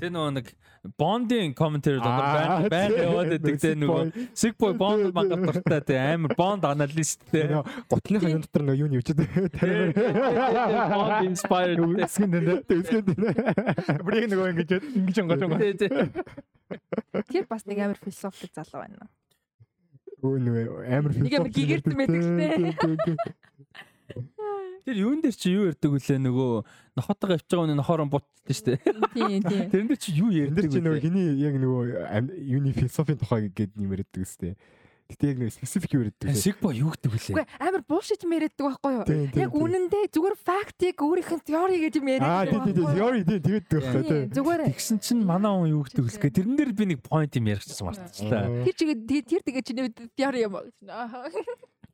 Тэр 0.00 0.10
нөгөө 0.12 0.32
нэг 0.36 0.48
Bond-ийн 1.00 1.54
commentary 1.58 1.98
дотор 1.98 2.26
байна 2.36 2.68
байна 2.70 2.98
яваад 3.02 3.30
байдаг 3.32 3.56
те 3.62 3.72
нөгөө 3.74 4.26
Sick 4.38 4.54
Boy 4.60 4.76
Bond 4.78 5.10
мангар 5.16 5.40
дуртай 5.42 5.80
те 5.88 5.96
амар 5.98 6.34
Bond 6.38 6.66
analyst 6.68 7.24
те. 7.32 7.42
Гутныхаа 7.90 8.30
юм 8.30 8.42
дотор 8.44 8.62
нөгөө 8.66 8.80
юу 8.82 8.88
нь 8.90 8.96
явчихад? 9.00 9.26
Bond 10.92 11.26
inspired 11.26 11.80
үсгэн 11.80 12.30
дээ 12.36 12.78
үсгэн 12.78 13.04
дээ 13.08 14.04
бүрийг 14.04 14.30
нөгөө 14.30 14.46
ингэж 14.52 14.70
ингэж 14.78 15.16
онгож 15.24 15.40
онгож 15.48 15.64
Тэр 17.32 17.44
бас 17.48 17.66
нэг 17.66 17.78
амар 17.82 17.98
философик 18.02 18.52
залуу 18.54 18.84
байна. 18.84 19.08
Өө 20.22 20.38
нөгөө 20.42 20.86
амар 20.86 21.12
философик. 21.14 21.26
Нэг 21.26 21.34
амар 21.40 21.50
байдаг 21.98 23.00
те. 23.02 23.34
Тэр 24.86 25.02
юун 25.02 25.18
дээр 25.18 25.34
чи 25.34 25.50
юу 25.50 25.66
ярьдаг 25.66 25.90
вүлээ 25.90 26.22
нөгөө 26.22 26.50
нохотоо 26.94 27.34
авч 27.34 27.50
байгаа 27.50 27.66
нь 27.66 27.74
нохорон 27.74 28.06
бутдаг 28.06 28.54
шүү 28.54 28.78
дээ. 28.78 28.78
Тийм 29.18 29.42
тийм. 29.42 29.66
Тэрэн 29.74 29.88
дээр 29.90 29.98
чи 29.98 30.14
юу 30.14 30.30
ярьдаг 30.30 30.70
чи 30.70 30.78
нөгөө 30.78 31.02
хиний 31.02 31.34
яг 31.42 31.58
нөгөө 31.58 31.82
юуны 32.38 32.70
философийн 32.70 33.18
тухай 33.18 33.50
гээд 33.50 33.74
юм 33.82 33.90
ярьдаг 33.90 34.22
үстэй. 34.22 34.54
Гэтэ 35.10 35.26
яг 35.26 35.38
нэг 35.42 35.50
специфик 35.54 35.90
юу 35.98 36.06
ярьдаг 36.06 36.30
вэ? 36.30 36.38
Сигбо 36.38 36.70
юу 36.70 36.94
гэдэг 36.94 37.10
вүлээ? 37.10 37.34
Үгүй 37.34 37.46
амар 37.62 37.82
юм 37.82 38.32
ярьдаг 38.38 38.62
байхгүй 38.66 38.92
юу? 38.94 39.04
Яг 39.38 39.50
үнэндээ 39.58 40.04
зүгээр 40.14 40.36
фактыг 40.38 40.98
өөрийнх 41.02 41.32
нь 41.34 41.44
теори 41.46 41.76
гэж 41.82 41.94
юм 41.98 42.06
ярьдаг. 42.10 42.30
Аа 42.30 42.46
тийм 42.46 42.62
тийм 42.70 42.86
теори 42.94 43.20
тийм 43.26 43.42
тэгээд 43.42 43.66
байхгүй 43.70 44.02
тийм. 44.06 44.22
Зүгээр. 44.34 44.62
Тэгсэн 44.70 44.98
чинь 45.02 45.22
манай 45.26 45.50
хүн 45.50 45.70
юу 45.74 45.82
гэдэг 45.86 46.02
вүлээ? 46.06 46.30
Тэрэн 46.30 46.54
дээр 46.58 46.72
би 46.74 46.84
нэг 46.90 47.00
point 47.06 47.30
юм 47.38 47.46
ярихчихсан 47.50 47.86
мартчихлаа. 47.86 48.66
Тэр 48.66 48.74
чигээ 48.74 48.98
тэр 49.26 49.42
тэгээ 49.46 49.62
чиний 49.62 49.90
теори 50.14 50.46
юм 50.46 50.54
аа 50.90 51.26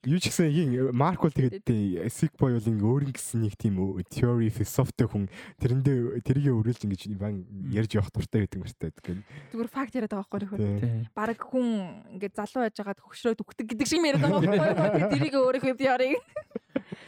юу 0.02 0.18
ч 0.18 0.30
гэсэн 0.30 0.50
ийн 0.50 0.90
Марк 0.90 1.22
бол 1.22 1.30
тэгээд 1.30 1.66
Sick 2.10 2.34
Boy 2.34 2.58
бол 2.58 2.66
ингээ 2.66 2.90
өөр 2.90 3.02
ингэсэн 3.10 3.46
нэг 3.46 3.54
тийм 3.54 3.78
theory 4.10 4.50
philosophy 4.50 5.06
хүн 5.06 5.30
тэрэндээ 5.62 6.22
тэрийг 6.26 6.50
өрөөлж 6.58 6.82
ингэж 6.82 7.02
бан 7.22 7.46
ярьж 7.70 7.94
явах 7.94 8.10
дуртай 8.10 8.42
байдаг 8.42 8.60
мэртэй 8.66 8.90
гэдэг. 8.90 9.22
Зүгээр 9.54 9.70
факт 9.70 9.94
яриад 9.94 10.10
байгаа 10.10 10.26
байхгүй 10.26 10.40
нөхөр. 10.42 11.06
Бараг 11.14 11.38
хүн 11.38 11.68
ингээ 12.18 12.34
залуу 12.34 12.66
байж 12.66 12.76
байгаад 12.82 12.98
хөвшрөөд 12.98 13.42
үхдэг 13.46 13.66
гэдэг 13.70 13.86
шиг 13.86 14.02
яриад 14.02 14.22
байгаа 14.26 14.42
байхгүй. 14.42 15.10
Тэрийг 15.14 15.34
өөрийнхөө 15.38 15.74
theory. 15.78 16.18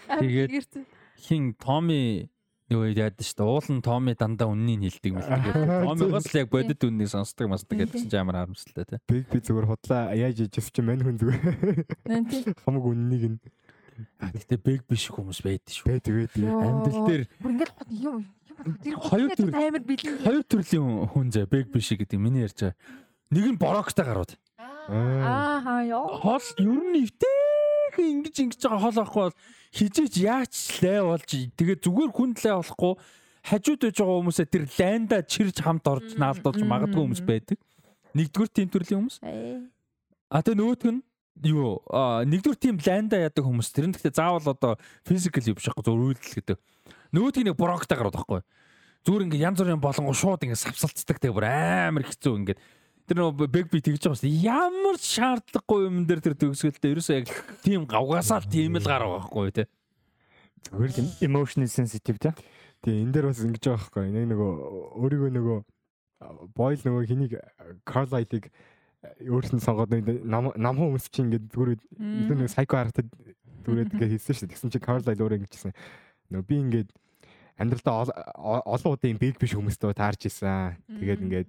Тэгээд 0.07 0.87
хин 1.19 1.55
Томи 1.59 2.31
Нөгөө 2.73 2.97
яад 2.97 3.21
шүү 3.21 3.37
дээ. 3.37 3.45
Уул 3.45 3.69
нь 3.77 3.83
Томи 3.85 4.15
дандаа 4.17 4.49
үннийг 4.49 4.81
хэлдэг 4.89 5.13
мэл. 5.13 5.29
Томигоос 5.85 6.27
л 6.33 6.39
яг 6.41 6.49
бодит 6.49 6.81
үннийг 6.81 7.11
сонсдог 7.13 7.49
масдаг 7.53 7.77
гэдгсэн 7.77 8.09
чи 8.09 8.17
амар 8.17 8.41
харамсалтай 8.41 8.85
тий. 8.89 8.99
Биг 9.05 9.29
би 9.29 9.39
зүгээр 9.45 9.69
худлаа 9.69 10.17
яаж 10.17 10.41
ижив 10.49 10.73
чи 10.73 10.81
мань 10.81 11.05
хүн 11.05 11.21
зүгээр. 11.21 12.57
Хамаг 12.65 12.85
үннийг 12.89 13.25
нь 13.37 13.39
Гэтэ 13.95 14.59
бэг 14.59 14.81
биш 14.91 15.07
хүмүүс 15.13 15.45
байдаг 15.47 15.71
шүү. 15.71 15.87
бай 15.87 16.01
тэгээд 16.03 16.35
Амьдрал 16.41 17.05
дээр 17.07 17.23
бүр 17.39 17.53
ингээл 17.55 17.95
юм 18.03 18.27
Хоёр 18.99 19.29
төр- 19.39 19.55
амар 19.55 19.83
бэлэн. 19.87 20.19
хоёр 20.25 20.43
төрлийн 20.43 21.07
хүн 21.15 21.29
зэ 21.31 21.47
бэг 21.47 21.71
биш 21.71 21.95
гэдэг 21.95 22.19
миний 22.19 22.43
ярьж 22.43 22.59
байгаа. 22.59 22.75
Нэг 23.31 23.45
нь 23.55 23.59
бороктой 23.61 24.03
гарууд. 24.03 24.33
Аа 24.91 25.63
хаа 25.63 25.83
ёо. 25.87 26.11
Хол 26.23 26.43
ер 26.59 26.81
нь 26.91 27.07
эвтэйх 27.95 28.11
ингэж 28.11 28.37
ингэж 28.43 28.61
байгаа 28.67 28.83
хол 28.83 28.99
авахгүй 28.99 29.23
бол 29.23 29.37
хижээж 29.75 30.15
яач 30.19 30.55
лай 30.83 31.01
болж 31.03 31.31
тэгээ 31.31 31.79
зүгээр 31.83 32.11
хүн 32.11 32.31
лай 32.35 32.55
болохгүй 32.59 32.95
хажууд 33.45 33.81
байж 33.83 33.97
байгаа 33.99 34.19
хүмүүсээ 34.19 34.47
тэр 34.51 34.65
лайнда 34.79 35.17
чирж 35.23 35.57
хамт 35.63 35.87
орж 35.87 36.15
наалдуулж 36.19 36.63
магадгүй 36.65 37.03
хүмүүс 37.03 37.23
байдаг. 37.23 37.59
Нэгдүгээр 38.15 38.51
тийм 38.51 38.69
төрлийн 38.71 38.99
хүмүүс. 39.05 39.19
А 40.31 40.43
тэгээ 40.43 40.59
нөгөөх 40.59 40.85
нь 40.91 41.03
юу 41.51 41.83
нэгдүгээр 42.31 42.61
тийм 42.63 42.77
лайнда 42.79 43.21
яадаг 43.21 43.45
хүмүүс 43.45 43.69
тэр 43.75 43.91
нь 43.91 43.95
гэхдээ 43.95 44.15
заавал 44.15 44.49
одоо 44.49 44.79
физикал 45.05 45.45
юм 45.45 45.59
биш 45.59 45.67
байхгүй 45.69 45.85
зөв 45.85 45.99
үйлдэл 45.99 46.37
гэдэг. 46.41 46.59
Нөгөөх 47.13 47.37
нь 47.43 47.47
нэг 47.51 47.59
броктой 47.59 47.97
гарууд 47.99 48.17
байхгүй. 48.17 48.41
Зүгээр 49.05 49.25
ингээ 49.29 49.45
янз 49.45 49.59
бүрийн 49.61 49.83
болонгоо 49.85 50.17
шууд 50.17 50.41
ингээ 50.41 50.65
савсалцдаг 50.65 51.21
тэгээ 51.21 51.37
бүр 51.37 51.45
амар 51.45 52.09
хэцүү 52.09 52.33
ингээ 52.41 52.57
тэр 53.05 53.21
нөгөө 53.21 53.49
бэг 53.53 53.69
би 53.69 53.81
тэгж 53.85 54.09
байгаа 54.09 54.21
шүү. 54.21 54.33
Ямар 54.45 54.97
шаардлагагүй 54.97 55.87
юм 55.89 56.05
дээр 56.09 56.21
тэр 56.25 56.37
төгсгөлтэй 56.41 56.95
ерөөсөө 56.95 57.17
яг 57.21 57.29
тийм 57.61 57.85
гавгасаа 57.85 58.45
тийм 58.49 58.81
л 58.81 58.87
гар 58.89 59.05
байгаа 59.05 59.29
байхгүй 59.29 59.53
тий. 59.53 59.67
Зүгээр 60.73 60.93
л 61.05 61.13
emotional 61.29 61.69
sensitive 61.69 62.19
те. 62.19 62.33
Тэгээ 62.81 63.05
энэ 63.05 63.13
дээр 63.13 63.27
бас 63.29 63.45
ингэж 63.45 63.65
байгаа 63.69 63.81
байхгүй. 63.85 64.09
Нэг 64.09 64.25
нөгөө 64.33 64.53
өөрийгөө 65.05 65.31
нөгөө 65.37 65.59
бойл 66.57 66.81
нөгөө 66.81 67.05
хэнийг 67.05 67.33
Карлайлыг 67.85 68.49
өөрснөө 69.21 69.61
сонгоод 69.61 69.93
нэг 69.93 70.25
нам 70.25 70.49
нам 70.57 70.77
хүмүүс 70.81 71.13
чинь 71.13 71.29
ингээд 71.29 71.53
зүгээр 71.53 71.71
илүү 71.77 72.37
нэг 72.41 72.49
сайко 72.49 72.81
харагдаад 72.81 73.09
түрээд 73.69 73.93
ингээд 73.93 74.13
хэлсэн 74.17 74.33
шүү 74.33 74.45
дээ. 74.49 74.53
Тэгсэн 74.57 74.73
чинь 74.73 74.85
Карлайл 74.85 75.21
өөрөө 75.21 75.39
ингэж 75.45 75.53
хэлсэн. 75.53 75.77
Нөгөө 76.33 76.49
би 76.49 76.57
ингээд 76.65 76.89
амьдралдаа 77.59 78.11
олон 78.67 78.93
удаа 78.95 79.11
юм 79.11 79.19
биг 79.19 79.39
биш 79.39 79.55
хүмүүстэй 79.55 79.95
таарч 79.95 80.27
исэн. 80.27 80.79
Тэгээд 80.89 81.25
ингээд 81.25 81.49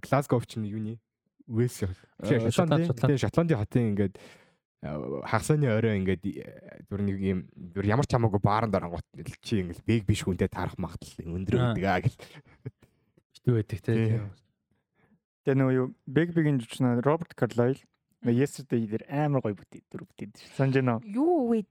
Глазгов 0.00 0.48
чинь 0.48 0.64
юуны 0.64 0.96
Уэлс 1.48 1.84
Э, 2.20 2.50
Шотландын 2.50 3.18
Шотландын 3.18 3.58
хотын 3.58 3.94
ингээд 3.94 4.14
хагасны 4.82 5.66
орой 5.70 5.98
ингээд 5.98 6.22
э, 6.28 6.82
зүр 6.86 7.02
нэг 7.02 7.18
юм 7.18 7.38
зүр 7.74 7.86
ямар 7.88 8.06
ч 8.06 8.14
хамаагүй 8.14 8.42
бааранд 8.42 8.76
орангууд 8.76 9.06
чи 9.42 9.64
ингээд 9.64 9.82
биг 9.82 10.02
биш 10.06 10.22
хүнтэй 10.22 10.46
таарах 10.46 10.78
магадлал 10.78 11.34
өндөр 11.34 11.56
Аа. 11.56 11.62
байдаг 11.72 11.84
аа 11.88 12.00
гэл. 12.04 12.18
Битүү 13.34 13.54
байдаг. 13.58 13.78
Тий. 13.80 14.20
Тэгээ 15.46 15.56
нөгөө 15.56 15.74
юу 15.78 15.88
Big 16.06 16.30
Big-ийн 16.36 16.60
жүжигч 16.60 17.02
Роберт 17.02 17.32
Карлайл 17.34 17.80
Yesterday 18.26 18.82
дээр 18.90 19.04
амар 19.14 19.38
гоё 19.46 19.54
бүтээ 19.54 19.86
дүр 19.94 20.02
бүтээд 20.02 20.34
шүү. 20.34 20.50
Санаж 20.58 20.74
байна 20.74 20.98
уу? 20.98 21.06
Юу 21.06 21.54
вэ? 21.54 21.62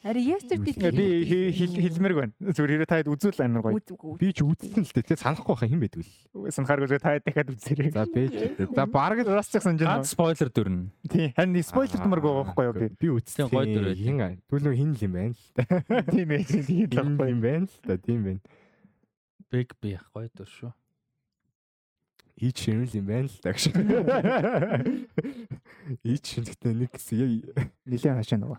Харин 0.00 0.24
yesterday 0.24 0.72
Ингээ, 0.72 0.92
Би 0.96 1.52
хэлмэрг 1.52 2.16
байна. 2.16 2.32
Зүгээр 2.40 2.72
хэрэг 2.80 2.88
таад 2.88 3.10
үзүүл 3.12 3.44
амар 3.44 3.60
гоё. 3.76 4.16
Би 4.16 4.32
ч 4.32 4.40
үзсэн 4.40 4.88
л 4.88 4.92
дээ 4.96 5.04
тэгээ 5.04 5.20
санахгүй 5.20 5.52
байхаа 5.52 5.68
хэн 5.68 5.82
байдгүй 5.84 6.00
л. 6.00 6.48
Санахааргүй 6.48 6.88
зүгээр 6.88 7.04
таад 7.04 7.24
дахиад 7.28 7.52
үзээрэй. 7.52 7.90
За 7.92 8.08
бэж. 8.08 8.32
За 8.72 8.84
бараг 8.88 9.20
л 9.20 9.36
ч 9.44 9.52
санаж 9.60 9.84
байна. 9.84 10.00
Ганц 10.00 10.16
спойлер 10.16 10.48
дүрнэ. 10.48 10.88
Тийм. 11.12 11.28
Харин 11.36 11.60
спойлер 11.60 12.00
байгаа 12.08 12.34
байхгүй 12.40 12.64
юу 12.64 12.74
би. 12.80 12.88
Би 12.96 13.08
үзсэн. 13.12 13.52
Гоё 13.52 13.68
дүр 13.68 13.84
байд. 13.92 14.00
Хин 14.00 14.16
аа. 14.24 14.32
Түл 14.48 14.64
нөө 14.64 14.74
хин 14.80 14.90
л 14.96 15.04
юм 15.04 15.12
байна 15.12 15.36
л 15.36 15.44
та. 15.52 15.62
Тийм 16.08 16.28
ээ. 16.32 16.42
Тийм 16.48 16.64
л 16.64 16.72
Хин 16.88 17.20
юм 17.20 17.40
байна 17.44 17.68
л 17.68 17.76
та. 17.84 18.00
Тийм 18.00 18.20
байна. 18.24 18.40
Бэг 19.52 19.76
би 19.76 20.00
гоё 20.16 20.32
дүр 20.32 20.48
шүү. 20.48 20.72
Ийч 22.42 22.58
шинэл 22.66 22.98
юм 22.98 23.06
байна 23.06 23.30
л 23.30 23.38
гэж. 23.38 23.70
Ийч 26.02 26.24
шинэлтэй 26.26 26.74
нэг 26.74 26.90
хэсэг 26.90 27.20
Нилийн 27.86 28.18
хашаа 28.18 28.42
нөгөө. 28.42 28.58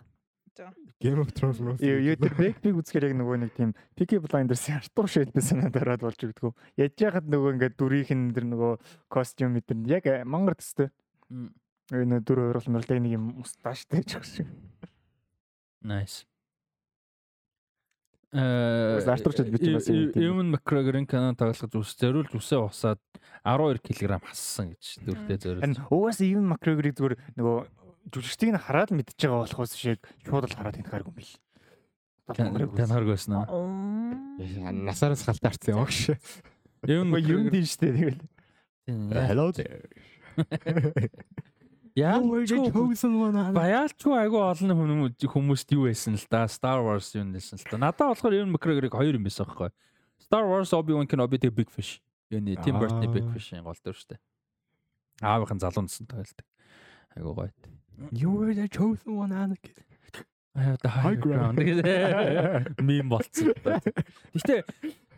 Game 1.00 1.20
of 1.20 1.32
Thrones 1.34 1.58
мөн. 1.60 1.76
Юу 1.82 1.98
юу 2.00 2.16
тэр 2.16 2.32
Big 2.38 2.56
Big 2.62 2.74
үзэхээр 2.78 3.10
яг 3.10 3.14
нөгөө 3.18 3.36
нэг 3.44 3.52
тийм 3.58 3.74
Peaky 3.98 4.22
Blinders-ийн 4.22 4.78
артур 4.78 5.10
шилбэ 5.10 5.42
санаад 5.42 5.76
ороод 5.76 6.06
болж 6.06 6.16
өгдөгөө. 6.16 6.54
Яж 6.78 6.94
яхад 7.02 7.26
нөгөө 7.26 7.58
ингээд 7.58 7.74
дүрийнх 7.76 8.14
нь 8.14 8.32
тэр 8.32 8.46
нөгөө 8.48 8.72
костюм 9.10 9.58
мэдэр 9.58 9.82
яг 9.90 10.06
мангар 10.24 10.54
төстэй. 10.56 10.88
Энэ 11.90 12.22
дүр 12.22 12.54
ойрлол 12.54 12.78
мөрлөг 12.78 13.02
нэг 13.02 13.18
юм 13.18 13.42
мусташтай 13.42 14.00
гэж 14.00 14.16
байгаа 14.16 14.30
шиг. 14.30 14.48
Nice. 15.82 16.24
Э 18.34 18.98
Бас 18.98 19.06
артурчд 19.06 19.46
бит 19.48 19.62
юм 19.62 19.78
байна. 19.78 20.10
Эвен 20.18 20.50
Макгрегорын 20.50 21.06
канон 21.06 21.36
тоглож 21.38 21.70
ус 21.78 21.94
зориулж 21.94 22.34
усаа 22.34 22.66
усаад 22.66 22.98
12 23.46 23.78
кг 23.78 24.18
хассан 24.18 24.74
гэж 24.74 25.06
дүртэй 25.06 25.38
зориулж. 25.38 25.62
Харин 25.62 25.78
угаас 25.86 26.18
Even 26.18 26.50
McGregor-ыг 26.50 26.98
зүгээр 26.98 27.14
нөгөө 27.38 27.58
жүжигчдийг 28.10 28.58
нь 28.58 28.58
хараад 28.58 28.90
мэдчихэж 28.90 29.22
байгаа 29.30 29.46
болохоос 29.46 29.78
шиг 29.78 30.02
шууд 30.26 30.50
л 30.50 30.56
хараад 30.58 30.82
тэнхааргүй 30.82 31.14
юм 31.14 31.18
бил. 31.22 31.32
Тань 32.34 32.90
харгүйсэн 32.90 33.38
аа. 33.38 33.46
Насараас 34.82 35.22
халтаарсан 35.22 35.78
юм 35.78 35.86
агш. 35.86 36.18
Эвен 36.82 37.14
юм 37.14 37.54
тийм 37.54 37.62
штэ 37.70 37.94
тэгэл. 37.94 38.18
Hello 39.14 39.54
there. 39.54 39.86
Яа 41.94 42.18
chosen 42.18 43.14
one. 43.22 43.54
Баяалчгүй 43.54 44.16
айгүй 44.24 44.40
олон 44.42 44.72
хүмүүс 44.74 45.26
хүмүүст 45.30 45.74
юу 45.76 45.86
байсан 45.86 46.18
л 46.18 46.26
да 46.26 46.42
Star 46.50 46.82
Wars 46.82 47.14
юу 47.14 47.22
нэлсэн 47.22 47.62
л 47.62 47.66
да. 47.70 47.78
Надад 47.78 48.10
болохоор 48.10 48.34
Ewan 48.34 48.50
McGregor-ыг 48.50 48.90
хоёр 48.90 49.14
юм 49.14 49.22
байсан 49.22 49.46
байхгүй. 49.46 49.70
Star 50.18 50.42
Wars 50.42 50.74
Obi-Wan 50.74 51.06
Kenobi 51.06 51.38
the 51.38 51.54
Big 51.54 51.70
Fish. 51.70 52.02
Юуны 52.34 52.58
Tim 52.66 52.82
Burton-ы 52.82 53.06
Big 53.14 53.22
Аа. 53.22 53.34
Fish-ийн 53.38 53.62
гол 53.62 53.78
дүр 53.78 53.94
штэ. 53.94 54.18
Аавынхан 55.22 55.62
залуунсан 55.62 56.10
тойлдог. 56.10 56.42
Айгүй 57.14 57.30
гоё. 57.30 57.52
You 58.10 58.34
were 58.34 58.54
the 58.54 58.66
chosen 58.66 59.14
one 59.14 59.30
Anakin. 59.30 59.78
Have 60.56 60.78
the 60.82 60.88
high 60.88 61.14
ground. 61.14 61.62
Мим 62.82 63.08
болцсон. 63.08 63.54
Гэтэ 64.34 64.66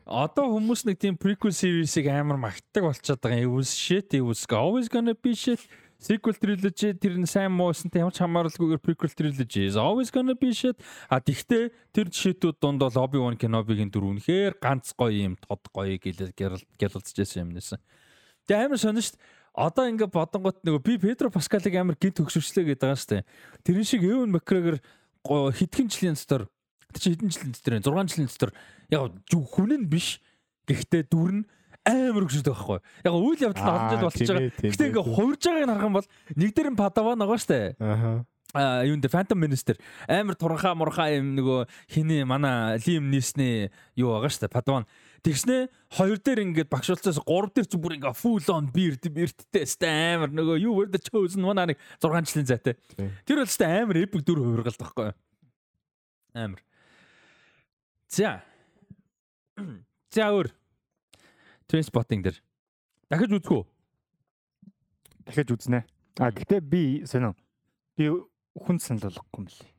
одоо 0.04 0.52
хүмүүс 0.52 0.84
нэг 0.84 1.00
тийм 1.00 1.16
prequel 1.16 1.56
series-ийг 1.56 2.12
амар 2.12 2.36
магтдаг 2.36 2.84
болчиход 2.84 3.20
байгаа. 3.24 3.40
It 3.40 3.48
was 3.48 3.72
shit, 3.72 4.12
it 4.12 4.20
was 4.20 4.44
always 4.52 4.92
gonna 4.92 5.16
be 5.16 5.32
shit. 5.32 5.64
Sequel 5.96 6.36
trilogy 6.36 6.92
тэр 6.92 7.16
нь 7.16 7.24
сайн 7.24 7.56
муусантай 7.56 8.04
ямар 8.04 8.12
ч 8.12 8.20
хамааралгүйгээр 8.20 8.84
prequel 8.84 9.12
trilogy 9.16 9.64
is 9.64 9.80
always 9.80 10.12
gonna 10.12 10.36
be 10.36 10.52
shit. 10.52 10.76
А 11.08 11.20
тэгтээ 11.24 11.72
тэр 11.90 12.12
жишээтүүд 12.12 12.60
донд 12.60 12.84
бол 12.84 12.92
Obi-Wan 13.00 13.40
Kenobi-гийн 13.40 13.88
дүр 13.88 14.12
үнэхээр 14.12 14.60
ганц 14.60 14.92
гоё 14.92 15.32
юм, 15.32 15.34
тод 15.40 15.64
гоё 15.72 15.96
гялалцж 15.96 17.16
байсан 17.16 17.48
юм 17.48 17.56
нэсэн. 17.56 17.80
Тэгээ 18.44 18.68
амар 18.68 18.78
сонир 18.78 19.02
шүү 19.08 19.16
дээ. 19.16 19.24
Одоо 19.56 19.84
ингээ 19.88 20.12
бодонгот 20.12 20.60
нөгөө 20.68 20.82
би 20.84 21.00
Педро 21.00 21.32
Паскалыг 21.32 21.72
амар 21.72 21.96
гинт 21.96 22.20
төгсөвчлээ 22.20 22.76
гэдэг 22.76 22.84
байгаа 22.84 23.00
шүү 23.00 23.10
дээ. 23.16 23.24
Тэрэн 23.64 23.88
шиг 23.88 24.04
McGregor 24.04 24.76
го- 25.24 25.48
хэдхэн 25.48 25.88
жилийн 25.88 26.12
дотор 26.12 26.52
тэр 26.92 27.00
чи 27.00 27.08
хэдэн 27.16 27.32
жилийн 27.32 27.52
дотор 27.56 27.72
вэ? 27.72 27.80
6 27.80 28.12
жилийн 28.12 28.28
дотор 28.28 28.50
яг 28.92 29.16
хүн 29.32 29.72
нь 29.80 29.88
биш. 29.88 30.20
Гэхдээ 30.68 31.08
дүр 31.08 31.30
нь 31.40 31.44
амар 31.86 32.26
байгаа 32.26 32.42
байхгүй. 32.50 32.78
Яг 33.06 33.14
үйл 33.14 33.42
явдал 33.46 33.62
нь 33.62 33.70
олон 33.70 33.90
жил 33.90 34.06
болчихж 34.06 34.30
байгаа. 34.30 34.50
Гэхдээ 34.58 34.88
ингээ 34.90 35.06
хувирж 35.06 35.42
байгааг 35.46 35.70
харах 35.70 35.86
юм 35.86 35.96
бол 35.96 36.08
нэг 36.34 36.50
дээр 36.50 36.70
нь 36.74 36.80
Падаван 36.80 37.18
байгаа 37.22 37.38
дээ. 37.46 37.66
Аха. 37.78 38.12
А 38.54 38.82
юунд 38.86 39.04
Phantom 39.06 39.38
Minister 39.38 39.76
амар 40.08 40.34
туранхаа 40.34 40.74
мурхаа 40.74 41.12
юм 41.12 41.34
нөгөө 41.36 41.66
хиний 41.90 42.24
манай 42.24 42.78
Liam 42.82 43.10
Neeson-ы 43.10 43.70
юу 43.98 44.16
байгаа 44.16 44.30
шүү 44.32 44.46
дээ 44.46 44.54
Падаван. 44.54 44.86
Тэгснэ 45.26 45.68
хоёр 45.92 46.18
дээр 46.22 46.40
ингээд 46.46 46.70
багшуулцаас 46.70 47.18
гурав 47.26 47.50
дээр 47.52 47.66
зү 47.66 47.76
бүр 47.82 47.98
ингээ 47.98 48.14
full 48.14 48.46
on 48.54 48.70
beard 48.70 49.02
beardтэй 49.02 49.66
сте 49.66 49.90
амар 49.90 50.30
нөгөө 50.30 50.62
юу 50.62 50.78
were 50.78 50.90
the 50.90 51.02
chosen 51.02 51.42
one 51.42 51.58
нэг 51.58 51.78
6 52.00 52.32
жилийн 52.32 52.46
зайтай. 52.46 52.78
Тэр 53.26 53.42
бол 53.42 53.50
сте 53.50 53.66
амар 53.66 53.98
epic 54.06 54.22
дүр 54.22 54.40
хувиргалт 54.40 54.78
байхгүй 54.78 55.10
юу? 55.10 55.16
Амар. 56.32 56.62
За. 58.08 58.40
За 60.14 60.30
өөр. 60.30 60.54
Trainspotting 61.66 62.22
дээр. 62.22 62.38
Дахиж 63.10 63.30
үзэх 63.34 63.52
үү? 63.52 63.64
Дахиж 65.26 65.48
үзнэ. 65.50 65.82
А 66.18 66.30
гэтээ 66.30 66.60
би 66.62 67.02
сонио. 67.06 67.34
Би 67.98 68.08
хүн 68.54 68.78
санал 68.78 69.10
болгохгүй 69.10 69.42
юм 69.42 69.48
лээ. 69.50 69.70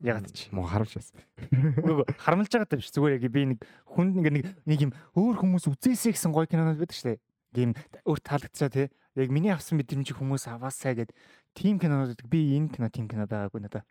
Ягаад 0.00 0.32
ч. 0.32 0.48
Муу 0.52 0.64
харамж 0.64 0.96
бас. 0.96 1.12
Үгүй 1.52 2.04
харамлж 2.16 2.48
байгаа 2.48 2.76
юм 2.76 2.84
шиг 2.84 2.94
зүгээр 2.96 3.16
яг 3.20 3.24
би 3.28 3.42
нэг 3.52 3.58
хүн 3.84 4.16
ингээ 4.16 4.32
нэг 4.32 4.44
нэг 4.64 4.80
юм 4.88 4.92
өөр 5.12 5.36
хүмүүс 5.44 5.68
үзээсэй 5.68 6.16
гэсэн 6.16 6.32
гоё 6.32 6.48
кинонод 6.48 6.80
байдаг 6.80 6.96
шүү 6.96 7.08
дээ. 7.12 7.20
Тийм 7.52 7.70
өөр 8.08 8.20
таалагдсаа 8.24 8.70
тий. 8.72 8.88
Яг 9.18 9.28
миний 9.28 9.52
авсан 9.52 9.76
мэдрэмж 9.76 10.16
хүмүүс 10.16 10.48
аваасаа 10.48 10.96
гэд 10.96 11.12
тим 11.52 11.76
кинонод 11.76 12.16
байдаг. 12.16 12.28
би 12.32 12.56
энэ 12.56 12.72
кино 12.72 12.88
тим 12.88 13.08
кино 13.12 13.28
байгаагүй 13.28 13.60
надаа. 13.60 13.84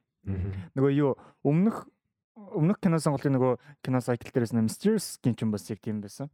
Нөгөө 0.73 0.91
юу 0.97 1.13
өмнөх 1.45 1.85
өмнөх 2.55 2.79
кино 2.81 2.99
сонголтын 2.99 3.35
нөгөө 3.37 3.53
кино 3.85 3.99
сайкл 4.01 4.31
дээрээс 4.31 4.53
нэ 4.53 4.65
Mysterious 4.65 5.19
гин 5.21 5.35
ч 5.35 5.43
юм 5.45 5.51
бас 5.51 5.69
яг 5.69 5.79
тийм 5.81 6.01
байсан. 6.01 6.29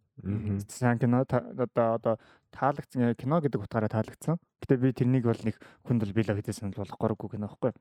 Сайн 0.68 1.00
кино 1.00 1.24
одоо 1.28 1.96
одоо 1.96 2.16
таалагдсан 2.52 3.16
кино 3.16 3.42
гэдэг 3.44 3.62
утгаараа 3.62 3.92
таалагдсан. 3.92 4.40
Гэтэ 4.64 4.80
би 4.80 4.94
тэрнийг 4.96 5.28
бол 5.28 5.42
нэг 5.44 5.60
хүнд 5.86 6.02
бол 6.04 6.16
билээ 6.16 6.40
хэдээс 6.40 6.64
санал 6.64 6.80
болгохгүйгүй 6.80 7.36
кино 7.36 7.52
байхгүй. 7.52 7.72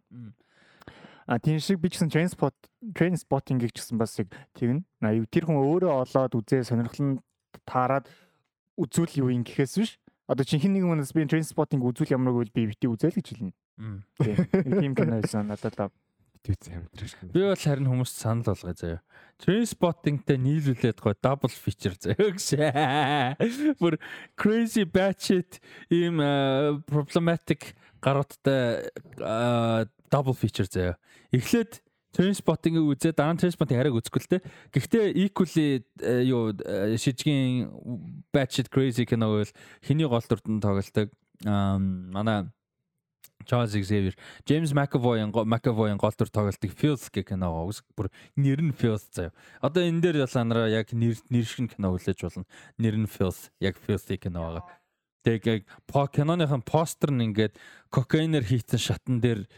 А 1.27 1.39
тийм 1.39 1.59
шиг 1.59 1.81
би 1.81 1.89
ч 1.89 1.97
гэсэн 1.97 2.13
train 2.13 2.29
spot 2.29 2.55
train 2.93 3.17
spotting-ийг 3.17 3.73
ч 3.73 3.81
гэсэн 3.81 3.97
бас 3.97 4.19
яг 4.21 4.29
тэгнэ. 4.59 4.85
Тэр 5.31 5.49
хүн 5.49 5.57
өөрөө 5.57 6.05
олоод 6.05 6.33
үзээ 6.37 6.69
сонирхол 6.69 7.01
нь 7.01 7.21
таарад 7.65 8.11
үзүүл 8.77 9.25
юу 9.25 9.29
юм 9.33 9.47
гэхээс 9.47 9.75
биш. 9.81 9.97
Одоо 10.29 10.45
чихэн 10.45 10.77
нэг 10.77 10.85
хүнээс 10.85 11.17
би 11.17 11.25
train 11.25 11.47
spotting 11.47 11.81
үзүүл 11.81 12.13
ямаргүй 12.13 12.53
би 12.53 12.69
бити 12.69 12.89
үзэл 12.91 13.17
гэж 13.17 13.27
хэлнэ. 13.33 13.53
Тийм 14.85 14.93
кино 14.93 15.21
байсан 15.25 15.49
надад 15.49 15.91
битүүц 16.45 16.71
хамтраш. 16.71 17.15
Би 17.33 17.45
бол 17.45 17.57
харин 17.57 17.89
хүмүүст 17.89 18.21
санал 18.21 18.45
болгоё 18.53 18.75
заяа. 18.77 19.01
Train 19.41 19.65
spotting-тэй 19.67 20.39
нийлүүлээд 20.39 21.01
гоо 21.01 21.15
double 21.17 21.53
feature 21.53 21.97
заяа 21.97 22.35
гэж. 22.37 23.79
Бүр 23.81 23.97
crazy 24.37 24.85
batshit 24.85 25.59
ийм 25.89 26.21
problematic 26.91 27.73
гаруудтай 28.05 28.91
double 30.13 30.37
feature 30.37 30.69
заяа. 30.69 31.01
Эхлээд 31.33 31.81
Trainspotting-ыг 32.15 32.87
үзээд 32.95 33.19
дараа 33.19 33.35
нь 33.35 33.41
Trainspotting 33.43 33.75
хараг 33.75 33.99
үзэхгүй 33.99 34.23
л 34.23 34.31
те. 34.31 34.39
Гэхдээ 34.71 35.19
equally 35.19 35.83
юу 36.23 36.55
шижгийн 36.95 37.75
batshit 38.31 38.71
crazy 38.71 39.03
кино 39.03 39.35
бол 39.35 39.51
хэний 39.83 40.07
гол 40.07 40.23
дүртэн 40.23 40.63
тоглолдог. 40.63 41.11
Аа 41.43 41.75
манай 41.83 42.47
Charles 43.45 43.77
Xavier, 43.77 44.17
James 44.49 44.73
McAvoy-ын 44.73 45.31
McAvoy-ын 45.33 46.01
гол 46.01 46.17
дүр 46.17 46.31
тоглолтыг 46.33 46.73
Filth 46.73 47.09
гэх 47.13 47.31
кино 47.33 47.53
үз. 47.69 47.85
Бүр 47.97 48.11
нэр 48.37 48.61
нь 48.65 48.75
Filth 48.75 49.13
заяа. 49.13 49.33
Одоо 49.61 49.85
энэ 49.85 50.01
дээр 50.01 50.25
ялаанараа 50.25 50.69
яг 50.73 50.93
нэр 50.93 51.21
нэр 51.29 51.47
шиг 51.47 51.77
кино 51.77 51.93
хүлээж 51.93 52.19
болно. 52.25 52.49
Нэр 52.81 52.97
нь 52.99 53.11
Filth, 53.11 53.53
яг 53.61 53.77
Filth 53.77 54.09
кино 54.17 54.41
байгаа. 54.49 54.65
Тэгээ 55.25 55.65
киноныхын 55.89 56.65
постэр 56.69 57.13
нь 57.13 57.33
ингээд 57.33 57.57
кокаинер 57.89 58.45
хийсэн 58.45 58.81
шатан 58.81 59.25
дээр 59.25 59.49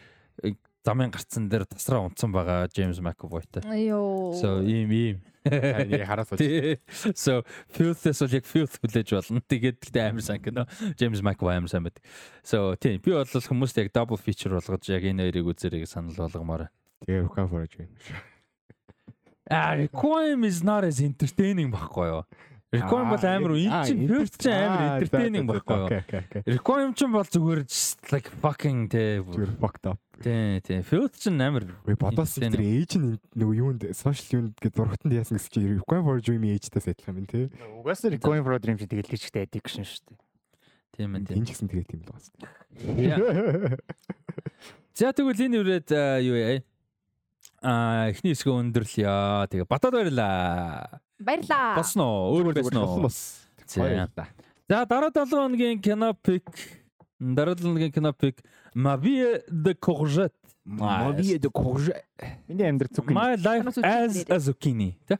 замын 0.87 1.11
гарцсан 1.11 1.51
дээр 1.51 1.67
тасраа 1.67 2.07
унтсан 2.07 2.31
байгаа 2.31 2.71
Джеймс 2.71 3.03
Макэвойтой. 3.03 3.67
Йоо. 3.67 4.39
So 4.39 4.63
ийм 4.63 4.91
ийм. 4.95 5.19
Хараас 5.47 6.31
So 7.15 7.43
Filth-с 7.75 8.23
бол 8.23 8.35
яг 8.39 8.47
Filth 8.47 8.79
хүлээж 8.79 9.11
болно. 9.11 9.43
Тэгээд 9.43 9.83
тэгтээ 9.83 10.15
амар 10.15 10.23
сан 10.23 10.39
кино. 10.39 10.71
Джеймс 10.95 11.27
Макэвой 11.27 11.59
амар 11.59 11.71
сан 11.71 11.83
байд. 11.83 11.99
So 12.47 12.79
тийм 12.79 13.03
би 13.03 13.11
бол 13.11 13.27
хүмүүст 13.27 13.83
яг 13.83 13.91
double 13.91 14.19
feature 14.19 14.55
болгож 14.55 14.87
яг 14.87 15.03
энэ 15.03 15.27
хоёрыг 15.27 15.51
үзэрэй 15.51 15.91
санал 15.91 16.15
болгомоор. 16.15 16.71
Тэгээ 17.03 17.27
Rukan 17.27 17.51
Forge 17.51 17.83
юм. 17.83 17.91
Ah, 19.51 19.75
Requiem 19.75 20.43
is 20.43 20.63
not 20.63 20.83
as 20.83 20.99
entertaining 20.99 21.71
байхгүй 21.71 22.11
юу? 22.11 22.23
Requiem 22.75 23.07
бол 23.13 23.23
амар? 23.23 23.53
Энэ 23.55 23.85
чинь 23.87 24.01
First 24.11 24.43
чинь 24.43 24.53
амар 24.59 24.99
entertaining 24.99 25.47
байхгүй 25.47 25.79
юу? 25.87 25.87
Requiem 26.51 26.91
чинь 26.99 27.13
бол 27.15 27.23
зүгээр 27.23 27.61
like 28.11 28.29
fucking 28.43 28.89
те 28.91 29.23
fucked 29.63 29.87
up. 29.87 30.01
Тий, 30.19 30.59
тий. 30.67 30.83
First 30.83 31.23
чинь 31.23 31.39
амар 31.39 31.63
бодоос 31.87 32.35
тэр 32.43 32.59
ээж 32.59 32.99
нь 32.99 33.23
нөгөө 33.39 33.55
юунд 33.55 33.87
social 33.95 34.43
юунд 34.43 34.59
гээд 34.59 34.75
зургатанд 34.75 35.15
яасан 35.15 35.39
гэсэн 35.39 35.51
чинь 35.55 35.79
Requiem 35.79 36.03
for 36.03 36.19
Dream 36.19 36.43
ээжтээс 36.43 36.91
адилхан 36.91 37.23
юм 37.23 37.27
тий. 37.31 37.47
Угаасаа 37.79 38.11
Requiem 38.11 38.43
for 38.43 38.59
Dream 38.59 38.77
чинь 38.83 38.91
тэгэл 38.91 39.15
личтэй 39.15 39.47
addiction 39.47 39.87
шүү 39.87 40.03
дээ. 40.11 40.19
Тийм 40.99 41.15
ээ. 41.15 41.39
Энэ 41.39 41.47
ч 41.47 41.49
гэсэн 41.55 41.71
тэгээд 41.71 41.87
тийм 41.87 42.03
л 42.03 42.11
байна. 42.11 43.79
За 44.97 45.15
тэгвэл 45.15 45.39
энэ 45.39 45.59
үрээд 45.63 45.89
юу 46.27 46.35
яа? 46.35 46.59
Аа, 47.63 48.11
эхний 48.11 48.35
хэсгээ 48.35 48.59
өндөрлөё. 48.59 49.47
Тэгээ 49.55 49.69
батад 49.71 49.95
баярлаа. 49.95 50.99
Баярлаа. 51.19 51.77
Босно 51.77 52.05
уу? 52.31 52.41
Өөр 52.41 52.53
байсан 52.55 52.77
уу? 52.83 53.09
За. 53.67 54.29
За 54.69 54.85
дараа 54.87 55.11
7 55.11 55.31
хоногийн 55.31 55.81
кино 55.81 56.15
пик 56.15 56.45
дараа 57.21 57.55
7 57.55 57.63
хоногийн 57.63 57.93
кино 57.93 58.13
пик 58.13 58.43
Ma 58.77 58.95
vie 58.99 59.43
de 59.49 59.73
courgette. 59.73 60.37
Ma 60.67 61.11
vie 61.11 61.39
de 61.39 61.49
courgette. 61.49 62.05
Миний 62.47 62.69
амьдрал 62.69 62.93
зүг. 62.95 63.11
My 63.11 63.37
life 63.37 63.79
as 63.83 64.25
a 64.29 64.39
zucchini. 64.39 64.99
Тэ? 65.09 65.17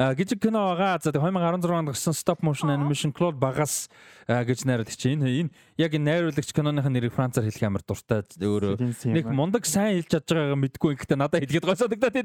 Гэж 0.00 0.40
кино 0.40 0.72
байгаа. 0.72 0.96
За 1.04 1.12
2016 1.12 1.68
онд 1.76 1.92
гарсан 1.92 2.16
stop 2.16 2.40
motion 2.40 2.72
animation 2.72 3.12
Claude 3.12 3.36
Багаас 3.36 3.92
гэж 4.24 4.64
найруулагч 4.64 4.96
чинь 4.96 5.20
энэ 5.20 5.52
яг 5.76 5.92
энэ 5.92 6.08
найруулагч 6.08 6.56
киноныхын 6.56 6.88
нэрийг 6.88 7.12
францаар 7.12 7.44
хэлэх 7.44 7.68
амар 7.68 7.84
дуртай 7.84 8.24
өөрөө 8.40 8.80
нэг 9.12 9.28
мундаг 9.28 9.68
сайн 9.68 10.00
хэлж 10.00 10.08
чадж 10.08 10.32
байгаагаа 10.32 10.56
мэдгүй 10.56 10.96
гэхдээ 11.04 11.20
надад 11.20 11.44
хэлгээд 11.44 11.68
гой 11.68 11.76
санагдаад. 11.76 12.16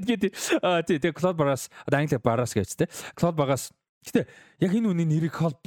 А 0.64 0.88
тий 0.88 1.04
тэгээ 1.04 1.20
Claude 1.20 1.36
одоо 1.36 2.00
англи 2.00 2.16
Багаас 2.16 2.56
гэж 2.56 2.70
тэ. 2.80 2.88
Claude 3.12 3.36
Багаас 3.36 3.76
гэтээ 4.08 4.24
яг 4.64 4.72
энэ 4.72 4.88
үний 4.96 5.04
нэрийг 5.04 5.36
Claude 5.36 5.60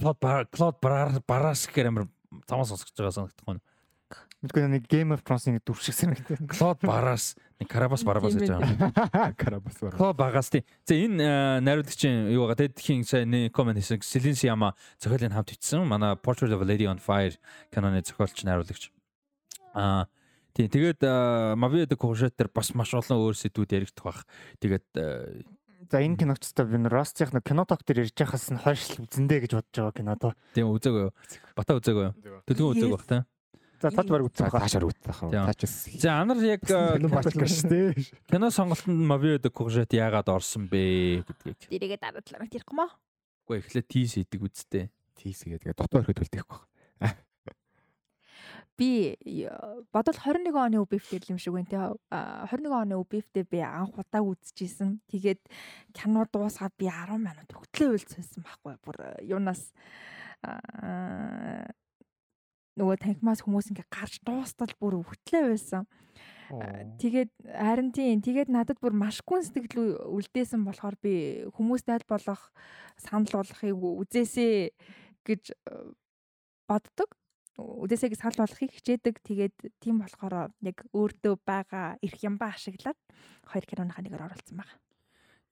Claude 0.49 0.81
Багаас 0.81 1.69
гэхээр 1.69 1.93
амар 1.93 2.09
цамаас 2.49 2.73
сонсож 2.73 2.89
байгаа 2.97 3.29
санагдахгүй. 3.29 3.61
Мэдгүй 4.39 4.71
нэг 4.71 4.87
Game 4.87 5.11
of 5.13 5.21
Thrones-ийн 5.27 5.59
дүр 5.61 5.77
шиг 5.83 5.99
санагдав. 5.99 6.39
Claude 6.47 6.87
нэг 6.87 7.35
Карабас 7.73 8.05
Барабас 8.07 8.39
гэж 8.39 8.55
байгаа. 8.55 9.35
Карабас 9.35 9.77
Барабас. 9.83 9.99
Claude 9.99 10.17
Багаас 10.17 10.51
тий. 10.51 10.63
За 10.87 10.95
энэ 10.95 11.59
найруулагчийн 11.67 12.31
юу 12.31 12.47
байгаа 12.47 12.71
тэдхийн 12.71 13.03
сайн 13.03 13.35
нэг 13.35 13.51
комент 13.51 13.83
хийсэн 13.83 13.99
Celine 13.99 14.39
Sciamma 14.39 14.79
зохиолын 15.03 15.35
хамт 15.35 15.51
бичсэн. 15.51 15.83
Манай 15.83 16.15
Portrait 16.15 16.55
of 16.55 16.63
a 16.63 16.67
Lady 16.67 16.87
on 16.87 17.03
Fire 17.03 17.35
киноны 17.75 18.03
зохиолч 18.07 18.47
найруулагч. 18.47 18.95
Аа 19.75 20.07
тий 20.55 20.71
тэгээд 20.71 21.03
Mavie 21.59 21.91
de 21.91 21.99
Courgette 21.99 22.39
дээр 22.39 22.55
бас 22.55 22.71
маш 22.79 22.95
олон 22.95 23.19
өөр 23.19 23.35
сэдвүүд 23.35 23.75
яригдах 23.75 24.07
бах. 24.07 24.21
Тэгээд 24.63 24.87
За 25.91 26.05
энэ 26.05 26.21
киногчтой 26.21 26.67
би 26.67 26.77
Ростих 26.87 27.33
нэг 27.33 27.43
кино 27.43 27.65
ток 27.65 27.83
дээр 27.83 28.05
ярьж 28.05 28.15
байхаас 28.15 28.53
нь 28.53 28.61
хойш 28.61 29.01
үзэндээ 29.01 29.49
гэж 29.49 29.53
бодож 29.57 29.73
байгаа 29.73 29.95
кино 29.97 30.15
доо. 30.21 30.33
Тийм 30.53 30.69
үзээгүй 30.69 31.09
юу? 31.09 31.13
Бата 31.57 31.79
үзээгүй 31.81 32.05
юу? 32.13 32.15
Төлгөө 32.45 32.71
үзээгүй 32.77 32.93
бах 32.93 33.07
та. 33.09 33.25
За 33.79 33.91
тад 33.95 34.11
баг 34.11 34.27
үзсэн 34.27 34.51
байгаа. 34.51 34.63
Таашаар 34.67 34.87
үзсэн 34.91 35.07
байгаа. 35.07 35.55
Таач. 35.55 35.63
За 36.03 36.19
анар 36.19 36.43
яг 36.43 36.63
кино 36.67 37.07
дээ. 37.15 37.95
Кино 38.27 38.51
сонголтонд 38.51 39.07
Mavie 39.07 39.39
de 39.39 39.51
Courgette 39.55 39.95
яагаад 39.95 40.27
орсон 40.35 40.67
бэ 40.67 41.23
гэдгийг. 41.23 41.71
Дэрээгээ 41.71 42.01
дараа 42.03 42.23
талаар 42.27 42.51
ярьах 42.51 42.67
юм 42.75 42.83
аа. 42.83 42.91
Үгүй 43.47 43.63
эхлээд 43.63 43.87
тийс 43.87 44.19
хийдэг 44.19 44.43
үсттэй. 44.43 44.91
Тийс 45.15 45.47
гэдэг 45.47 45.79
дотоо 45.79 46.03
өрхөд 46.03 46.27
үлдэхгүй 46.27 46.59
байна. 46.99 47.23
Би 48.79 49.11
бодол 49.91 50.15
21 50.15 50.55
оны 50.55 50.79
үбэфтэй 50.83 51.31
юм 51.31 51.39
шиг 51.39 51.55
байна 51.55 51.71
те 51.71 51.79
21 52.51 52.75
оны 52.83 52.95
үбэфтэй 52.99 53.47
би 53.47 53.63
анх 53.63 53.95
удаа 53.95 54.23
үзчихсэн. 54.27 55.03
Тэгээд 55.11 55.43
кино 55.95 56.27
дуусгаад 56.31 56.75
би 56.79 56.87
10 56.91 57.19
минут 57.19 57.51
хөтлөө 57.51 57.95
үйлцсэн 57.95 58.43
байхгүй 58.43 58.75
бүр 58.83 58.97
юунаас 59.23 59.75
нөгөө 62.79 62.97
танхимаас 63.03 63.43
хүмүүс 63.43 63.71
ингээ 63.75 63.89
гарч 63.91 64.23
дуустал 64.23 64.73
бүр 64.79 65.03
өвтлээ 65.03 65.43
байсан. 65.51 65.85
Тэгээд 66.49 67.31
харин 67.45 67.93
тийм 67.93 68.25
тэгээд 68.25 68.49
надад 68.49 68.81
бүр 68.81 68.97
маш 68.97 69.21
гүн 69.21 69.45
сэтгэл 69.45 70.01
үлдээсэн 70.09 70.65
болохоор 70.65 70.97
би 70.97 71.45
хүмүүст 71.53 71.93
аль 71.93 72.09
болох 72.09 72.49
санал 72.97 73.29
болгохыг 73.29 73.77
үзээсэй 73.77 74.73
гэж 75.29 75.53
боддог. 76.65 77.11
Үдээсээ 77.61 78.17
гэж 78.17 78.21
санал 78.25 78.41
болгохыг 78.49 78.73
хичээдэг. 78.81 79.21
Тэгээд 79.21 79.57
тийм 79.77 80.01
болохоор 80.01 80.49
яг 80.65 80.79
өөртөө 80.97 81.35
байгаа 81.45 82.01
эрх 82.01 82.21
ямбаа 82.25 82.57
ашиглаад 82.57 82.97
хоёр 83.45 83.65
киноныхаа 83.69 84.03
нэгээр 84.09 84.25
оролцсон 84.25 84.57
байгаа. 84.57 84.79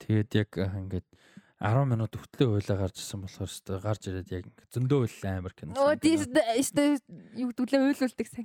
Тэгээд 0.00 0.30
яг 0.32 0.50
ингээд 0.56 1.08
10 1.56 1.88
минут 1.88 2.12
өвтлөө 2.12 2.60
хуйлаа 2.60 2.76
гарч 2.84 3.00
ирсэн 3.00 3.22
болохоор 3.24 3.48
өстой 3.48 3.78
гарч 3.80 4.08
ирээд 4.10 4.28
яг 4.28 4.44
зөндөө 4.76 5.08
хөл 5.08 5.24
амар 5.30 5.54
кино. 5.56 5.72
Оо 5.80 5.96
тийм 5.96 6.20
өстой 6.52 7.00
юу 7.32 7.48
гэдүүлээ 7.48 7.80
уйлуулдаг 7.80 8.28
сан. 8.28 8.44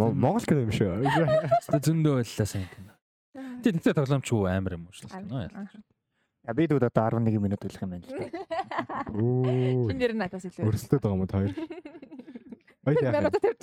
Монгол 0.00 0.46
кино 0.48 0.64
юм 0.64 0.72
шүү. 0.72 1.04
Өстой 1.04 1.84
зөндөө 1.84 2.14
хуйлаа 2.16 2.48
сайн 2.48 2.64
кино. 2.72 2.96
Тийм 3.60 3.76
тэгтээ 3.76 3.98
тоглоомч 4.00 4.32
уу 4.32 4.48
амар 4.48 4.80
юм 4.80 4.88
уу 4.88 4.96
шүү 4.96 5.12
кино. 5.12 5.52
Я 6.48 6.56
би 6.56 6.64
дүүд 6.64 6.88
одоо 6.88 7.20
11 7.20 7.36
минут 7.44 7.60
үлэх 7.60 7.84
юм 7.84 7.92
байна 7.92 8.08
л 8.08 8.16
да. 8.16 8.24
Оо. 9.12 9.84
Шинээр 9.92 10.16
надаас 10.16 10.48
илүү. 10.48 10.64
Өрсөлдөд 10.64 11.04
байгаа 11.04 11.12
юм 11.12 11.22
уу 11.22 11.30
хоёр? 11.30 11.52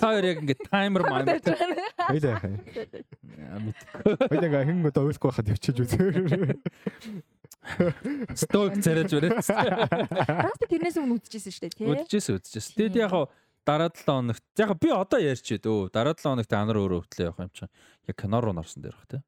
Та 0.00 0.06
хоёр 0.14 0.24
яг 0.24 0.38
ингэ 0.40 0.56
таймер 0.70 1.02
маймер. 1.04 1.42
Баяа. 2.08 2.40
Баяа 4.32 4.64
хин 4.64 4.80
гоо 4.80 5.04
ойлохгүй 5.10 5.28
хахад 5.28 5.52
явчихж 5.52 5.82
үзээ. 5.84 6.56
Сток 8.34 8.80
царайж 8.80 9.12
барай. 9.12 9.36
Раст 9.36 10.64
тэрнээс 10.64 10.96
өмнө 10.96 11.20
үзчихсэн 11.20 11.52
шүү 11.52 11.62
дээ 11.66 11.74
тий. 11.76 11.86
Үзчихсэн 11.92 12.38
үзчихсэн. 12.40 12.76
Тэгэд 12.80 12.96
яг 13.04 13.12
дараа 13.68 13.90
7 13.92 14.08
хоногт 14.08 14.44
яг 14.56 14.72
би 14.80 14.88
одоо 14.88 15.20
ярьчихэд 15.20 15.68
өө 15.68 15.92
дараа 15.92 16.16
7 16.16 16.24
хоногт 16.24 16.52
анар 16.56 16.80
өөрөө 16.80 17.04
хөтлөө 17.04 17.28
явах 17.28 17.44
юм 17.44 17.52
чинь. 17.52 17.72
Яг 18.08 18.16
кино 18.16 18.40
руу 18.40 18.56
норсон 18.56 18.82
дээр 18.82 18.96
бах 18.96 19.08
тий. 19.12 19.22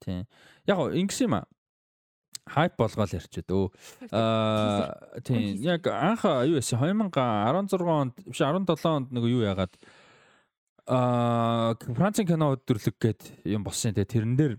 Тийм. 0.00 0.24
Яг 0.70 0.78
ингэс 0.94 1.20
юм 1.26 1.34
аа 1.34 1.46
хайп 2.46 2.78
болгоол 2.78 3.10
ярьчихэд 3.18 3.50
өө. 3.50 3.66
Аа 4.14 5.18
тийм 5.26 5.58
яг 5.66 5.86
анх 5.90 6.22
юу 6.46 6.62
яасан? 6.62 6.78
2016 6.78 7.82
онд 7.82 8.14
биш 8.22 8.38
17 8.38 8.86
онд 8.86 9.10
нэг 9.10 9.24
юу 9.26 9.42
яагаад? 9.42 9.74
Аа 10.86 11.74
Францын 11.74 12.26
кино 12.30 12.54
өдөрлөг 12.54 12.96
гээд 13.02 13.50
юм 13.50 13.66
болсон 13.66 13.94
те 13.98 14.06
тэрэн 14.06 14.38
дээр 14.38 14.54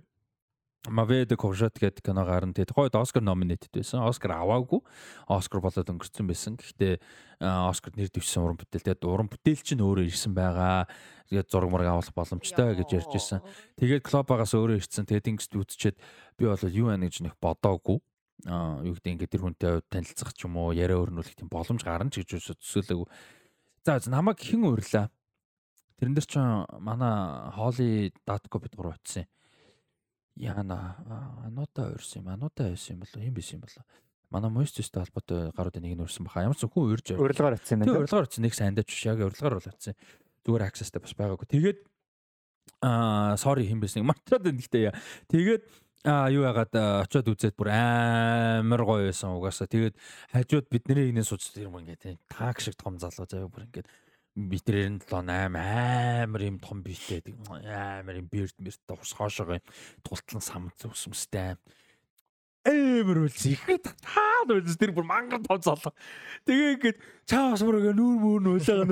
Maved 0.87 1.35
Courgette 1.35 1.79
гэдэг 1.79 1.99
кино 1.99 2.23
гарна. 2.23 2.53
Тэгээд 2.55 2.71
тухайд 2.71 2.95
Оскар 2.95 3.21
номинетэд 3.21 3.71
байсан. 3.75 4.07
Оскар 4.07 4.39
аваагүй. 4.39 4.79
Оскар 5.27 5.59
болоод 5.59 5.83
өнгөрцөн 5.83 6.27
байсан. 6.27 6.55
Гэхдээ 6.55 6.99
Оскар 7.43 7.91
нэр 7.95 8.07
дэвшсэн 8.07 8.43
уран 8.43 8.57
бүтээл. 8.57 8.87
Тэгээд 8.87 9.03
уран 9.03 9.27
бүтээл 9.27 9.63
чинь 9.63 9.83
өөрөө 9.83 10.07
ирсэн 10.07 10.31
байгаа. 10.31 10.87
Тэгээд 11.27 11.51
зураг 11.51 11.69
мураг 11.69 11.91
авах 11.91 12.11
боломжтой 12.15 12.79
гэж 12.79 12.89
ярьж 12.95 13.11
ирсэн. 13.19 13.43
Тэгээд 13.75 14.07
клубагаас 14.07 14.55
өөрөө 14.55 14.79
ирсэн. 14.79 15.05
Тэгээд 15.05 15.29
ингэж 15.35 15.51
үзчихэд 15.59 15.97
би 16.39 16.43
бол 16.47 16.63
юу 16.71 16.87
байна 16.87 17.11
гэж 17.11 17.23
нэг 17.27 17.35
бодоогүй. 17.43 17.99
Аа 18.47 18.79
юу 18.87 18.95
гэдэг 18.95 19.11
ингээд 19.27 19.31
тэр 19.33 19.43
хүнтэй 19.43 19.73
танилцах 19.91 20.31
ч 20.31 20.47
юм 20.47 20.55
уу, 20.55 20.71
яриа 20.71 21.01
өрнүүлэх 21.03 21.35
тийм 21.35 21.51
боломж 21.51 21.83
гарна 21.83 22.13
ч 22.13 22.23
гэж 22.23 22.53
төсөөлөөгүй. 22.61 23.07
За 23.83 23.97
намайг 24.07 24.39
хэн 24.39 24.61
урьлаа? 24.61 25.09
Тэрэн 25.97 26.13
дээр 26.13 26.27
ч 26.29 26.37
манай 26.77 27.49
Датко 28.23 28.61
бид 28.61 28.77
гур 28.77 28.93
очсон 28.93 29.25
яана 30.39 30.97
ануудаа 31.45 31.93
урьсан 31.93 32.23
юм 32.23 32.29
ануудаа 32.33 32.69
байсан 32.71 32.95
юм 32.95 33.01
болоо 33.03 33.21
юм 33.25 33.33
биш 33.33 33.53
юм 33.53 33.61
болоо 33.61 33.85
манай 34.29 34.51
моисттэй 34.51 34.83
холбоотой 34.83 35.51
гарууд 35.55 35.79
нэг 35.79 35.95
нь 35.95 36.03
урьсан 36.03 36.27
баха. 36.27 36.43
Ямар 36.43 36.59
ч 36.59 36.67
хүн 36.67 36.91
урьж 36.91 37.15
урилгаар 37.15 37.55
атсан 37.55 37.79
юм 37.79 37.87
тийм 37.87 38.01
урилгаар 38.03 38.27
атсан 38.27 38.43
нэг 38.43 38.53
сандаж 38.53 38.87
биш 38.91 39.05
яг 39.07 39.23
урилгаар 39.23 39.55
бол 39.55 39.71
атсан 39.71 39.95
зүгээр 40.43 40.67
accessтэй 40.67 40.99
бас 40.99 41.15
байгаагүй. 41.15 41.47
Тэгээд 41.47 41.79
аа 42.83 43.39
sorry 43.39 43.63
хэм 43.71 43.79
байсан 43.79 44.03
мартаад 44.03 44.43
байна 44.43 44.59
гэхдээ 44.59 44.91
тэгээд 45.31 45.63
а 46.03 46.27
юу 46.27 46.43
ягаад 46.43 46.75
очиод 47.07 47.31
үзээд 47.31 47.55
бүр 47.55 47.71
амар 47.71 48.83
гоё 48.83 49.07
байсан 49.07 49.31
угаасаа. 49.31 49.71
Тэгээд 49.71 49.95
хажууд 50.35 50.67
бидний 50.67 51.07
игнээ 51.07 51.23
сууж 51.23 51.47
тэр 51.55 51.71
юм 51.71 51.79
ингээд 51.79 52.19
тааг 52.27 52.59
шиг 52.59 52.75
том 52.75 52.99
залуу 52.99 53.27
заяа 53.31 53.47
бүр 53.47 53.63
ингээд 53.71 53.87
битрээр 54.37 54.89
нь 54.93 55.01
7 55.01 55.25
8 55.25 55.57
амар 55.57 56.41
юм 56.45 56.61
том 56.61 56.85
битэй 56.85 57.25
амар 57.65 58.21
юм 58.21 58.29
бирд 58.29 58.53
мэрт 58.61 58.85
ус 58.93 59.11
хоошоо 59.17 59.57
юм 59.57 59.65
тултлан 60.05 60.43
самц 60.45 60.85
өсөмстэй 60.85 61.57
амар 62.67 63.23
үлс 63.23 63.43
ихэд 63.47 63.87
таад 64.03 64.51
үлс 64.51 64.77
тэр 64.77 64.91
бүр 64.91 65.07
мангар 65.07 65.39
тав 65.45 65.63
залуу. 65.63 65.93
Тэгээ 66.45 66.75
ингээд 66.75 66.97
бүр 67.63 67.77
ингээ 67.79 67.95
нүүр 67.95 68.17
мөр 68.19 68.41
нүүлээ 68.43 68.83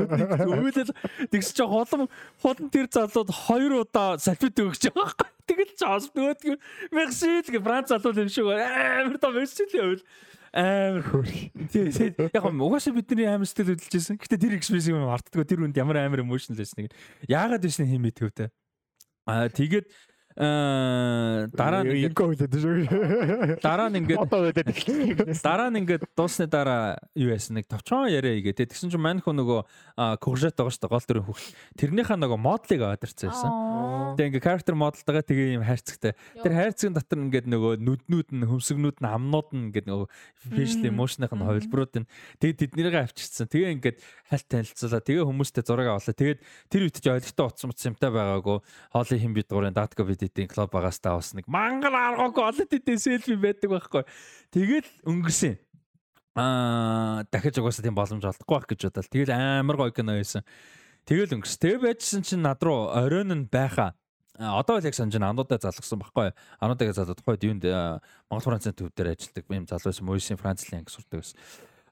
нүүдэл 0.47 0.91
тэгс 1.31 1.51
чи 1.51 1.63
холон 1.67 2.07
холон 2.39 2.71
тэр 2.71 2.87
залууд 2.87 3.29
хоёр 3.29 3.83
удаа 3.83 4.15
салфит 4.15 4.55
өгч 4.63 4.95
байгаа 4.95 5.27
тэгэл 5.43 5.75
чаавас 5.75 6.07
нөгөөдг 6.15 6.55
мерси 6.95 7.43
тэгээ 7.45 7.65
франц 7.67 7.91
залуу 7.91 8.15
юм 8.15 8.31
шиг. 8.31 8.47
Амар 8.47 9.19
том 9.19 9.35
мерси 9.35 9.67
л 9.67 9.75
явал 9.75 10.01
амар 10.55 11.03
хөөрхи. 11.03 11.51
Тийм. 11.67 11.91
Яг 12.31 12.45
нь 12.47 12.63
угаасаа 12.63 12.95
бидний 12.95 13.27
амар 13.27 13.43
сэтгэл 13.43 13.75
хөдлөж 13.75 13.91
байсан. 13.91 14.15
Гэтэ 14.15 14.39
тэр 14.39 14.55
экспресив 14.55 14.95
юм 14.95 15.11
артдаггүй 15.11 15.43
тэр 15.43 15.63
үнд 15.67 15.75
ямар 15.75 15.99
амар 15.99 16.23
эмошнл 16.23 16.55
байсныг. 16.55 16.95
Яагаад 17.27 17.67
биш 17.67 17.75
нэг 17.83 17.91
юм 17.91 18.07
мэдвэвтэй. 18.07 18.47
Аа 19.27 19.51
тэгээд 19.51 19.91
Аа 20.35 21.47
дараа 21.47 21.87
нь 21.87 22.11
инко 22.11 22.27
хэлээд 22.27 22.55
шүү. 22.59 23.63
Дараа 23.63 23.87
нь 23.87 24.03
ингээд 24.03 24.19
дараа 25.39 25.71
нь 25.71 25.79
ингээд 25.79 26.03
дуусны 26.11 26.51
дараа 26.51 26.99
юу 27.15 27.31
яасан 27.31 27.55
нэг 27.55 27.71
товчхон 27.71 28.11
яриа 28.11 28.35
игээ. 28.43 28.67
Тэгсэн 28.67 28.91
чинь 28.91 28.99
мань 28.99 29.23
хүн 29.23 29.39
нөгөө 29.39 30.19
куржат 30.19 30.59
байгаа 30.59 30.75
шүү 30.75 30.83
дээ 30.83 30.91
гол 30.91 31.07
дөрөв 31.07 31.25
хөх. 31.31 31.39
Тэрнийхээ 31.79 32.19
нөгөө 32.19 32.35
модлыг 32.35 32.81
аваад 32.83 33.07
ирсэн 33.07 33.31
байсан. 33.31 33.51
Тэгээ 34.19 34.27
ингээд 34.35 34.43
character 34.43 34.75
модалтайгаа 34.75 35.23
тэгээ 35.23 35.55
юм 35.55 35.63
хайрцагтай. 35.63 36.13
Тэр 36.43 36.51
хайрцагын 36.51 36.95
дотор 36.99 37.19
ингээд 37.23 37.47
нөгөө 37.47 37.73
нүднүүд 37.79 38.29
нь 38.35 38.43
хөмсгнүүд 38.43 38.97
нь 38.99 39.07
амнууд 39.07 39.49
нь 39.55 39.63
ингээд 39.71 39.87
нөгөө 39.87 40.07
facial 40.51 40.83
emotion-ын 40.83 41.31
хувилбарууд 41.31 42.03
нь 42.03 42.09
тэгээ 42.43 42.59
тэднийгээ 42.59 43.07
авчирсан. 43.07 43.47
Тэгээ 43.47 43.71
ингээд 43.79 43.97
хальт 44.27 44.47
танилцуулаа. 44.51 44.99
Тэгээ 44.99 45.23
хүмүүстэй 45.23 45.63
зураг 45.63 45.87
авлаа. 45.95 46.11
Тэгээд 46.11 46.39
тэр 46.67 46.81
үед 46.91 46.99
ч 46.99 47.07
ойлгохтой 47.07 47.45
утсан 47.47 47.71
утсантай 47.71 48.11
байгаагүй. 48.11 48.57
Хоолын 48.91 49.21
хин 49.23 49.31
бид 49.31 49.47
гурын 49.47 49.75
датка 49.75 50.03
бид 50.03 50.24
эдийн 50.25 50.49
клуб 50.49 50.73
багаас 50.73 50.99
та 50.99 51.15
бас 51.15 51.33
нэг 51.37 51.47
мангар 51.47 51.93
аргаагүй 51.93 52.43
олд 52.43 52.73
эдийн 52.73 52.99
селфи 52.99 53.37
байдаг 53.37 53.69
байхгүй. 53.71 54.03
Тэгэл 54.51 54.89
өнгөрсөн. 55.05 55.55
Аа 56.35 57.23
дахиж 57.31 57.61
угаасаа 57.61 57.85
тийм 57.85 57.95
боломж 57.95 58.25
олдохгүй 58.25 58.55
байх 58.57 58.67
гэж 58.67 58.81
бодлоо. 58.89 59.13
Тэгэл 59.13 59.31
амар 59.31 59.77
гоё 59.79 59.93
кино 59.95 60.17
байсан. 60.17 60.43
Тэгэл 61.05 61.37
өнгөрс. 61.37 61.61
Тэгээ 61.61 61.79
байжсэн 61.85 62.25
чинь 62.25 62.43
над 62.43 62.59
руу 62.65 62.91
оройн 62.91 63.31
нь 63.31 63.47
байхаа 63.47 63.93
одоо 64.39 64.79
л 64.79 64.85
яг 64.85 64.95
санаж 64.95 65.15
ануудаа 65.15 65.59
залгсан 65.61 65.99
байхгүй. 65.99 66.33
Ануудаа 66.59 66.91
залгаад 66.91 67.19
тухайд 67.23 67.43
юунд 67.47 67.63
Монгол 68.27 68.51
Францын 68.51 68.75
төв 68.75 68.91
дээр 68.91 69.15
ажилладаг 69.15 69.45
юм 69.47 69.67
залуу 69.67 69.91
байсан. 69.91 70.05
Мойсын 70.05 70.37
Францлын 70.41 70.83
анги 70.83 70.91
сурдаг 70.91 71.23
байсан. 71.23 71.39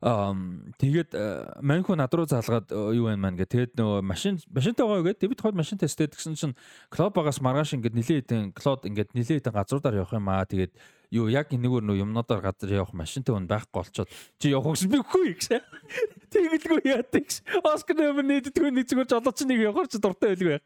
Тэгээд 0.04 1.16
э, 1.16 1.64
маньху 1.64 1.96
над 1.96 2.12
руу 2.12 2.28
залгаад 2.28 2.76
э, 2.76 2.76
юу 2.92 3.08
байна 3.08 3.24
маань 3.24 3.40
гэ. 3.40 3.48
Тэгээд 3.48 3.74
нөгөө 3.80 4.04
машин 4.04 4.36
машинтай 4.52 4.84
байгаа 4.84 5.16
гэдэг. 5.16 5.32
Бид 5.32 5.40
хойд 5.40 5.56
машин 5.56 5.80
тесттэй 5.80 6.12
гэсэн 6.12 6.36
чинь 6.36 6.56
клуб 6.92 7.16
багаас 7.16 7.40
маргааш 7.40 7.80
ингээд 7.80 7.96
нилээ 7.96 8.20
хэдэн 8.20 8.52
клод 8.52 8.84
ингээд 8.84 9.16
нилээ 9.16 9.40
хэдэн 9.40 9.56
газруудаар 9.56 10.04
явах 10.04 10.12
юм 10.12 10.28
аа. 10.28 10.44
Тэгээд 10.44 10.76
юу 11.16 11.32
яг 11.32 11.56
энэгээр 11.56 11.88
нөө 11.88 12.04
юмнуудаар 12.04 12.44
газар 12.44 12.84
явах 12.84 12.92
машинтай 12.92 13.32
хүн 13.32 13.48
байхгүй 13.48 13.72
болчоод 13.72 14.12
чи 14.44 14.52
явах 14.52 14.76
гэсэн 14.76 14.92
би 14.92 15.00
үгүй 15.00 15.40
гэсэн. 15.40 15.64
Тэгэлгүй 16.36 16.82
яадаг 16.84 17.24
гэсэн. 17.24 17.64
Оскар 17.64 17.96
нэмэр 17.96 18.28
нийтдэггүй 18.28 18.72
нэг 18.76 18.92
зүгээр 18.92 19.08
жолооч 19.08 19.40
нэг 19.48 19.60
явахар 19.72 19.88
чи 19.88 20.04
дуртай 20.04 20.34
байлгүй. 20.34 20.60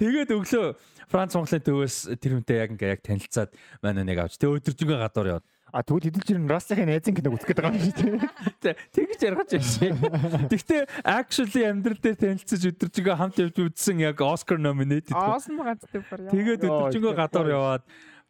Тэгээд 0.00 0.34
өглөө 0.34 0.66
Франц 1.10 1.34
Монголын 1.36 1.62
төвөөс 1.62 1.96
тэр 2.16 2.32
хүнтэй 2.38 2.58
яг 2.64 2.70
ингээ 2.74 2.94
яг 2.96 3.02
танилцаад 3.04 3.50
манай 3.84 4.02
нэг 4.08 4.18
авч. 4.24 4.40
Тэгээ 4.40 4.56
өдөржингөө 4.62 4.98
гадуур 5.04 5.30
яваад 5.36 5.46
А 5.70 5.82
тэгвэл 5.86 6.10
хэдүүлж 6.10 6.28
ирэн 6.34 6.50
Растахын 6.50 6.90
найзын 6.90 7.14
киног 7.14 7.38
үзэх 7.38 7.54
байгаа 7.54 7.78
юм 7.78 7.94
шүү 7.94 8.18
дээ. 8.58 8.74
Тэгж 8.90 9.20
яргаж 9.22 9.50
байна. 9.78 10.46
Гэхдээ 10.50 10.82
actually 11.06 11.62
амьдрал 11.62 12.00
дээр 12.02 12.18
танилцаж 12.18 12.62
өдөржингөө 12.74 13.14
хамт 13.14 13.38
явж 13.38 13.56
үзсэн 13.62 14.02
яг 14.02 14.18
Oscar 14.18 14.58
nominated. 14.58 15.14
Awesome 15.14 15.62
ганцтай 15.62 16.02
бүр 16.02 16.26
яа. 16.26 16.32
Тэгээд 16.34 16.66
өдөржингөө 16.66 17.14
гадуур 17.14 17.48
яваад 17.54 17.84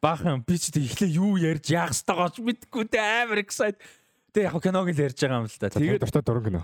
баахан 0.05 0.45
би 0.45 0.57
ч 0.61 0.69
ихлэ 0.77 1.09
юу 1.17 1.41
ярьж 1.41 1.73
яах 1.73 1.97
ёстойгоо 1.97 2.29
ч 2.29 2.45
мэдэхгүй 2.45 2.85
те 2.93 3.01
амар 3.01 3.41
excited. 3.41 3.81
Тэг 4.31 4.47
яг 4.47 4.63
киног 4.63 4.87
л 4.87 4.95
ярьж 4.95 5.19
байгаа 5.19 5.43
юм 5.43 5.49
л 5.49 5.59
да. 5.59 5.69
Тэгээд 5.73 6.05
дуртай 6.05 6.23
дуран 6.23 6.45
кино. 6.45 6.63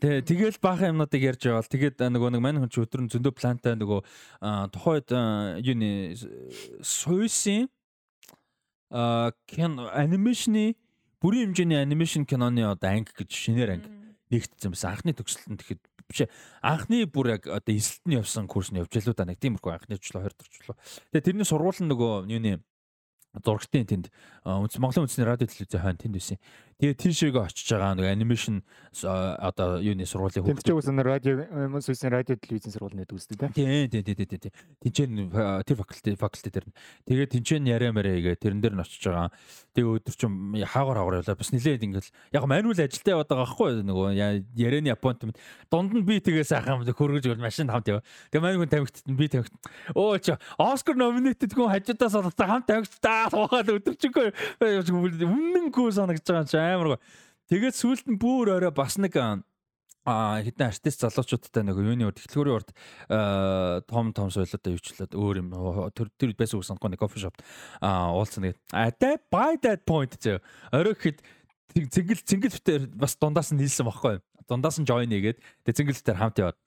Тэг 0.00 0.24
тэгэл 0.24 0.56
баахан 0.56 0.96
юмнуудыг 0.96 1.20
ярьж 1.20 1.42
яваал. 1.44 1.68
Тэгээд 1.68 2.00
нөгөө 2.00 2.30
нэг 2.32 2.40
мань 2.40 2.58
хүн 2.64 2.72
чи 2.72 2.80
өдөр 2.80 3.04
нь 3.04 3.12
зөндөө 3.12 3.34
плантай 3.36 3.76
нөгөө 3.76 4.00
тухайд 4.72 5.12
юуны 5.60 6.16
суйсын 6.80 7.68
кино 8.90 9.90
анимашны 9.94 10.74
бүрийн 11.22 11.50
хэмжээний 11.54 11.80
анимашн 11.82 12.26
киноны 12.26 12.66
одоо 12.66 12.90
анги 12.90 13.14
гэж 13.14 13.30
шинээр 13.30 13.70
анги 13.78 13.90
нэгтсэн 14.34 14.74
байсан. 14.74 14.90
Анхны 14.94 15.14
төгсөлтөнд 15.14 15.60
тэгэхэд 15.62 15.82
биш 16.10 16.26
анхны 16.62 17.06
бүр 17.06 17.38
яг 17.38 17.46
одоо 17.46 17.74
эсэлт 17.74 18.02
нь 18.06 18.18
явсан 18.18 18.50
курс 18.50 18.74
нь 18.74 18.82
явж 18.82 18.90
ялуу 18.98 19.14
да 19.14 19.26
нэг 19.26 19.38
тиймэрхүү 19.38 19.70
анхны 19.70 19.98
жиглөө 19.98 20.26
20 20.26 20.38
дахь 20.38 20.50
жиглөө. 20.50 20.76
Тэгээ 21.14 21.26
тэрний 21.26 21.46
сургууль 21.46 21.80
нь 21.82 21.90
нөгөө 21.90 22.14
юуны 22.34 22.52
зурагтын 23.38 23.86
тэнд 23.86 24.06
Монголын 24.42 25.06
үндэсний 25.06 25.26
радио 25.26 25.46
телевизийн 25.46 25.82
хойно 25.82 26.02
тэнд 26.02 26.14
байсан. 26.18 26.38
Тэгээ 26.80 26.96
тийшээ 26.96 27.36
очиж 27.36 27.68
байгаа 27.76 27.92
нэг 27.92 28.08
анимашн 28.08 28.64
одоо 29.04 29.84
юуны 29.84 30.08
сургуулийн 30.08 30.48
хүүхд. 30.48 30.64
Тэнд 30.64 30.64
ч 30.64 30.72
үсэн 30.72 30.96
радио 31.04 31.44
сүсийн 31.76 32.08
радио 32.08 32.40
телевизийн 32.40 32.72
сургуулийн 32.72 33.04
дэд 33.04 33.12
үздэг 33.12 33.52
тийм. 33.52 33.52
Тийм 33.52 34.00
тийм 34.00 34.16
тийм 34.16 34.40
тийм. 34.40 34.52
Тинчэн 34.80 35.28
тэр 35.60 35.76
факультет 35.76 36.16
факультет 36.16 36.56
дээр. 36.56 36.72
Тэгээ 37.04 37.36
тинчэн 37.36 37.68
яриа 37.68 37.92
мэрэ 37.92 38.24
гээ 38.24 38.40
тэрэн 38.40 38.64
дээр 38.64 38.74
нь 38.74 38.80
очиж 38.80 39.12
байгаа. 39.12 39.28
Тэгээ 39.76 39.92
өдөр 39.92 40.14
чинь 40.16 40.32
хаагар 40.64 40.96
хаагар 40.96 41.20
явлаа. 41.20 41.36
Бас 41.36 41.52
нилээд 41.52 41.84
ингээл 41.84 42.10
яг 42.32 42.44
мануул 42.48 42.80
ажилдаа 42.80 43.12
яваад 43.12 43.28
байгаа 43.28 43.44
байхгүй 43.44 43.70
нөгөө 43.84 44.08
ярианы 44.56 44.90
аппонтмент. 44.96 45.36
Дунд 45.68 45.92
нь 45.92 46.00
би 46.00 46.16
тэгээ 46.16 46.48
сайхан 46.48 46.80
хөргөж 46.80 47.28
гол 47.28 47.44
машин 47.44 47.68
хамт 47.68 47.92
яв. 47.92 48.00
Тэгээ 48.32 48.40
мануул 48.40 48.72
тамхит 48.72 49.04
би 49.04 49.28
тамхит. 49.28 49.52
Оо 49.92 50.16
чи 50.16 50.32
Оскар 50.56 50.96
номинетэд 50.96 51.52
хүн 51.52 51.68
хажуудаас 51.68 52.16
олоо 52.16 52.32
хамт 52.32 52.64
тамхит 52.64 52.96
таа 53.04 53.28
тухайд 53.28 53.68
өдөр 53.68 53.94
чинь 54.00 54.16
үнэнгүй 55.28 55.92
санагдаж 55.92 56.24
байгаа 56.24 56.69
юм 56.69 56.69
амар 56.74 56.88
гоо. 56.94 57.00
Тэгээд 57.50 57.74
сүүлд 57.74 58.06
нь 58.10 58.20
бүр 58.20 58.54
орой 58.58 58.70
бас 58.70 58.98
нэг 58.98 59.18
а 60.08 60.40
хэдэн 60.40 60.72
артист 60.72 61.04
залуучуудтай 61.04 61.60
нэг 61.60 61.76
юуны 61.76 62.08
урд 62.08 62.16
тэглүүрийн 62.24 62.56
урд 62.56 62.70
том 63.84 64.12
том 64.16 64.32
соёлоотой 64.32 64.78
юучлаад 64.80 65.12
өөр 65.12 65.36
юм 65.44 65.48
тэр 65.92 66.08
тэр 66.16 66.32
байсан 66.32 66.56
үг 66.56 66.64
санахгүй 66.64 66.90
нэг 66.96 67.02
кофе 67.04 67.20
шопт 67.20 67.44
а 67.84 68.08
уулзсан 68.16 68.48
нэг 68.48 68.56
that 68.72 69.28
by 69.28 69.60
that 69.60 69.84
point 69.84 70.16
зөө 70.16 70.40
орой 70.72 70.96
гэхэд 70.96 71.20
цэнгэл 71.92 72.24
цэнгэл 72.24 72.56
битэр 72.56 72.82
бас 72.96 73.20
дундаас 73.20 73.52
нь 73.52 73.60
нийлсэн 73.60 73.84
баггүй 73.84 74.24
дундаас 74.48 74.80
нь 74.80 74.88
join 74.88 75.12
нэгээд 75.12 75.38
тэг 75.68 75.76
цэнгэл 75.76 76.00
битэр 76.00 76.16
хамт 76.16 76.40
яваад 76.40 76.58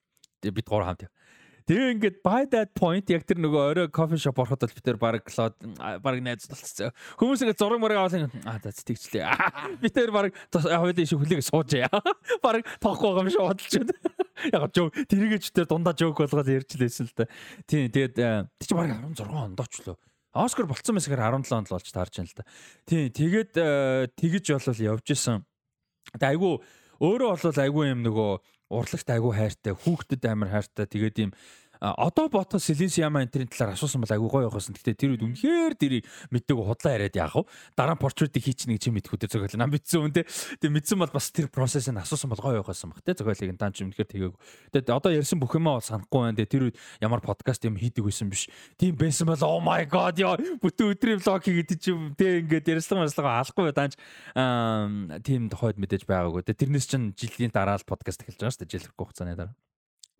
бид 0.45 0.67
гур 0.69 0.85
хамт 0.85 1.09
яваа 1.09 1.17
Тэгээ 1.64 1.91
ингээд 1.95 2.18
by 2.19 2.44
that 2.52 2.76
point 2.76 3.07
яг 3.07 3.23
тэр 3.23 3.40
нөгөө 3.40 3.61
орой 3.72 3.88
кофе 3.88 4.19
шоп 4.19 4.41
ороход 4.44 4.68
л 4.68 4.76
битэр 4.76 4.98
баг 4.99 5.23
клод 5.23 5.56
баг 5.80 6.19
найз 6.19 6.44
болцсон. 6.52 6.91
Хүмүүс 7.15 7.44
ингээд 7.45 7.60
зураг 7.60 7.80
мөрөг 7.80 7.99
аваад 8.03 8.27
аа 8.44 8.60
за 8.60 8.84
тэгчлээ. 8.84 9.23
Битэр 9.84 10.11
баг 10.11 10.35
хоёулын 10.52 11.07
шиг 11.07 11.23
хүлээг 11.23 11.40
суужээ. 11.48 11.88
Баг 12.44 12.68
тоохгүй 12.84 13.07
байгаа 13.15 13.23
юм 13.23 13.31
шиг 13.31 13.44
бодолч 13.48 13.73
байна. 13.80 13.95
Яг 14.56 14.76
жоо 14.76 14.91
тэрийгэж 14.91 15.44
тэр 15.56 15.68
дундаа 15.72 15.95
жоок 15.95 16.19
болгоод 16.19 16.52
ярьж 16.52 16.76
лээсэн 16.76 17.07
л 17.07 17.15
да. 17.15 17.31
Тийм 17.64 17.88
тэгээд 17.88 18.15
тий 18.60 18.68
чи 18.68 18.76
баг 18.76 18.91
16 18.91 19.23
ондооч 19.23 19.73
лөө. 19.88 19.95
Оскар 20.35 20.68
болцсон 20.68 20.99
мэсгээр 20.99 21.31
17 21.31 21.56
онд 21.56 21.72
л 21.72 21.76
болж 21.80 21.88
таарч 21.88 22.19
байна 22.19 22.27
л 22.27 22.38
да. 22.41 22.44
Тийм 22.84 23.07
тэгээд 23.07 23.53
тэгэж 24.19 24.45
болол 24.52 24.84
явж 24.99 25.07
исэн. 25.15 25.48
Тэгээд 26.11 26.27
айгүй 26.27 26.60
өөрөө 27.03 27.30
бол 27.40 27.64
айгүй 27.64 27.85
юм 27.91 28.02
нөгөө 28.06 28.31
урлагт 28.73 29.09
айгүй 29.09 29.33
хайртай, 29.37 29.73
хүүхдэд 29.77 30.25
амар 30.25 30.49
хайртай. 30.49 30.85
Тэгээд 30.89 31.17
ийм 31.21 31.31
одоо 31.84 32.30
ботхо 32.31 32.60
Silencio-яма 32.60 33.23
энтрийн 33.27 33.51
талаар 33.51 33.76
асуусан 33.76 33.99
бол 33.99 34.14
айгүй 34.15 34.30
гоё 34.31 34.47
байхсан. 34.47 34.72
Гэтэ 34.72 34.95
тэр 34.95 35.11
үед 35.19 35.23
үнэхээр 35.27 35.73
тэрийг 35.76 36.07
мэддэг 36.31 36.55
худлаа 36.55 36.95
яриад 36.95 37.15
яах 37.19 37.35
вэ? 37.35 37.43
Дараа 37.76 37.99
нь 37.99 37.99
портрет 37.99 38.31
хийчихнэ 38.31 38.80
гэж 38.80 38.88
мэдэх 38.88 39.11
үдэ 39.11 39.27
зөглөө. 39.27 39.60
Нам 39.60 39.68
мэдсэн 39.76 39.99
үн 39.99 40.15
тэ. 40.15 40.23
Тэг 40.64 40.72
мэдсэн 40.72 40.95
бол 40.95 41.11
бас 41.11 41.27
тэр 41.35 41.51
процессыг 41.51 41.99
асуусан 41.99 42.31
бол 42.31 42.39
гоё 42.39 42.64
байхсан 42.64 42.95
баг 42.95 43.03
тэ. 43.03 43.19
Нь 43.19 43.60
дан 43.60 43.76
ч 43.76 43.84
үнэхээр 43.84 44.07
тэгээг. 44.07 44.34
Тэг 44.72 44.95
одоо 44.95 45.11
ярьсан 45.11 45.43
бүх 45.43 45.60
юмаа 45.60 45.76
бол 45.76 45.84
санахгүй 45.84 46.23
байна. 46.23 46.39
Тэг 46.39 46.47
тэр 46.47 46.64
үед 46.72 46.80
ямар 47.03 47.19
подкаст 47.19 47.68
юм 47.68 47.76
хийдэг 47.76 48.07
байсан 48.07 48.31
биш. 48.31 48.47
Тийм 48.80 48.95
байсан 48.95 49.27
бол 49.27 49.43
oh 49.43 49.60
my 49.60 49.84
god 49.84 50.15
яа 50.23 50.39
бүтэн 50.39 50.95
өдрийн 50.95 51.19
влог 51.19 51.43
хийгээд 51.43 51.84
чи 51.84 51.91
тэ 52.15 52.47
ингээд 52.47 52.80
ярьслага 52.80 53.03
марслага 53.03 53.43
алахгүй 53.43 53.76
даанч 53.76 53.99
тийм 55.27 55.51
тохойд 55.51 55.76
мэдээж 55.84 56.07
байгаагүй. 56.07 56.47
Тэрнээс 56.47 56.88
чинь 56.88 57.11
жилийн 57.11 57.51
дараа 57.51 57.76
л 57.76 57.84
подкаст 57.84 58.23
эхэлж 58.23 58.39
байгаа 58.39 58.55
шүү 58.55 58.61
дээ. 58.64 58.72
Жил 58.72 58.85
хэрэггүй 58.88 59.03
хугацааны 59.03 59.35
дараа. 59.35 59.72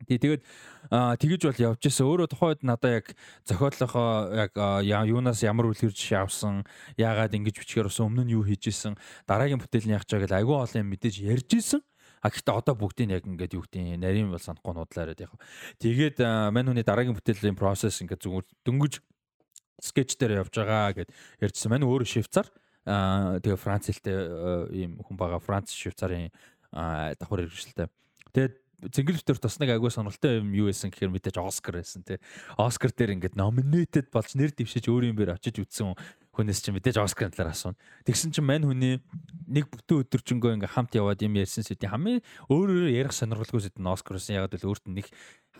Тий 0.03 0.20
тэгээд 0.20 0.44
тэгэж 0.91 1.41
бол 1.48 1.64
явж 1.74 1.82
ирсэн. 1.88 2.07
Өөрөө 2.07 2.28
тухайд 2.28 2.60
надаа 2.68 2.99
яг 2.99 3.15
зохиолынхоо 3.48 4.36
яг 4.36 4.52
юунаас 4.84 5.40
ямар 5.48 5.72
үлгэр 5.72 5.95
жишээ 5.95 6.28
авсан, 6.28 6.68
яагаад 6.99 7.32
ингэж 7.32 7.64
бичгээр 7.64 7.88
усан 7.88 8.11
өмнө 8.11 8.28
нь 8.28 8.36
юу 8.36 8.44
хийж 8.44 8.68
исэн, 8.68 8.99
дараагийн 9.24 9.64
бүтээл 9.64 9.88
нь 9.88 9.95
яах 9.95 10.03
чагаа 10.03 10.28
гэл 10.28 10.40
айгүй 10.44 10.57
олон 10.60 10.82
юм 10.84 10.91
мэдээж 10.91 11.15
ярьж 11.24 11.49
исэн. 11.56 11.82
А 12.24 12.32
гэхдээ 12.32 12.56
одоо 12.56 12.76
бүгдийг 12.76 13.11
яг 13.11 13.28
ингээд 13.28 13.56
юу 13.56 13.64
гэдэг 13.68 13.99
нарийн 13.99 14.32
бол 14.32 14.40
санахгүй 14.40 14.74
нуудлаа 14.76 15.03
яриад 15.11 15.24
яг. 15.28 15.36
Тэгээд 15.80 16.18
мань 16.56 16.68
хүний 16.72 16.84
дараагийн 16.88 17.15
бүтээлийн 17.20 17.60
процесс 17.60 17.99
ингээд 17.99 18.24
зүгээр 18.24 18.48
дөнгөж 18.64 18.94
скетч 19.84 20.15
дээр 20.15 20.40
явж 20.40 20.56
байгаа 20.56 20.95
гэд 21.03 21.11
ярьжсэн. 21.44 21.68
Мань 21.68 21.84
өөрөө 21.84 22.07
швейцар. 22.07 22.48
Аа 22.88 23.44
тэгээ 23.44 23.60
Франц 23.60 23.91
хэлтэй 23.91 24.15
ийм 24.72 25.03
хүн 25.03 25.20
байгаа. 25.20 25.44
Франц 25.44 25.76
швейцарын 25.76 26.32
давхар 26.72 27.44
хэрэгжилтэй. 27.44 27.91
Тэгээд 28.32 28.62
зингэл 28.91 29.19
битэр 29.22 29.39
туснаг 29.39 29.69
агуу 29.72 29.88
сонирхолтой 29.93 30.41
юм 30.43 30.51
юу 30.51 30.68
байсан 30.68 30.91
гэхээр 30.91 31.14
мэдээж 31.14 31.38
Оскар 31.39 31.80
байсан 31.80 32.03
тий. 32.03 32.19
Оскар 32.57 32.91
дээр 32.91 33.15
ингээд 33.15 33.39
номинетэд 33.39 34.11
болж 34.11 34.35
нэр 34.35 34.51
дэвшиж 34.51 34.89
өөр 34.91 35.14
юм 35.14 35.15
бэр 35.15 35.38
очиж 35.38 35.61
үтсэн 35.61 35.95
хүнээс 36.34 36.65
чинь 36.65 36.73
мэдээж 36.73 36.97
Оскарын 36.97 37.30
талаар 37.30 37.53
асууна. 37.53 37.77
Тэгсэн 38.10 38.34
чинь 38.34 38.47
мань 38.47 38.65
хүний 38.65 38.97
нэг 39.45 39.69
бүтэн 39.69 40.01
өдөржингөө 40.01 40.57
ингээд 40.57 40.73
хамт 40.73 40.97
яваад 40.97 41.22
юм 41.22 41.38
ярьсан 41.38 41.61
сэдвийн 41.61 41.93
хамгийн 41.93 42.26
өөр 42.49 42.69
өөр 42.73 42.89
ярих 42.89 43.14
сонирхолтой 43.14 43.61
сэдв 43.61 43.77
нь 43.77 43.91
Оскар 43.93 44.18
байсан. 44.18 44.41
Ягаад 44.41 44.57
гэвэл 44.57 44.73
өөрт 44.73 44.85
нь 44.89 44.97
нэг 44.97 45.07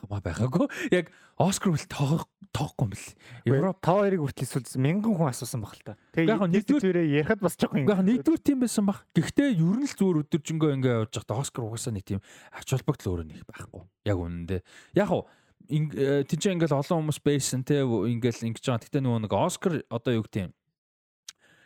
хамаа 0.04 0.22
байгаагүй. 0.22 0.68
Яг 0.92 1.10
Оскар 1.40 1.74
хүртэл 1.74 1.90
тоох 1.90 2.24
тоохгүй 2.54 2.86
юм 2.86 2.92
бэл. 2.94 3.10
Европ 3.50 3.80
5-2-ыг 3.82 4.22
хүртэл 4.22 4.46
эсвэл 4.46 4.84
мянган 4.84 5.16
хүн 5.18 5.32
асуусан 5.34 5.64
баг 5.64 5.74
л 5.74 5.82
та. 5.82 5.98
Тэгээ 6.14 6.30
яг 6.30 6.44
нэгдүгээр 6.46 7.00
ярихад 7.24 7.42
бас 7.42 7.58
жоохон 7.58 7.82
юм. 7.82 7.90
Яг 7.90 8.04
нэгдүгээр 8.06 8.44
тийм 8.46 8.60
байсан 8.62 8.86
баг. 8.86 9.02
Гэхдээ 9.18 9.58
ер 9.58 9.78
нь 9.82 9.88
л 9.90 9.98
зүгээр 9.98 10.22
өдөржингөө 10.30 10.70
ингээ 10.78 10.94
явж 11.10 11.14
байхдаа 11.18 11.42
Оскар 11.42 11.66
угаасаа 11.66 11.94
нэг 11.98 12.06
тийм 12.06 12.22
ач 12.54 12.68
холбогдол 12.70 13.10
өөрөө 13.18 13.28
нэг 13.34 13.42
байхгүй. 13.50 13.82
Яг 14.06 14.18
үнэндээ. 14.22 14.62
Яг 14.94 15.10
уу 15.10 15.26
тийч 15.66 16.44
ингээл 16.52 16.78
олон 16.78 17.08
хүмүүс 17.08 17.20
байсан 17.24 17.66
те 17.66 17.82
ингээл 17.82 18.54
ингэж 18.54 18.64
байгаа. 18.68 18.86
Гэтэ 18.86 19.02
нөгөө 19.02 19.22
нэг 19.26 19.34
Оскар 19.34 19.74
одоо 19.90 20.22
юу 20.22 20.28
гэдэм 20.28 20.54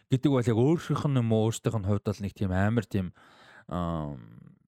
гэдэг 0.08 0.32
бол 0.32 0.48
яг 0.48 0.56
өөрийнх 0.58 1.04
нь 1.10 1.20
юм 1.20 1.34
уу 1.36 1.52
өөрсдийнх 1.52 1.78
нь 1.82 1.88
хувьд 1.92 2.06
бол 2.08 2.22
нэг 2.24 2.34
тийм 2.38 2.52
амар 2.56 2.86
тийм 2.88 3.12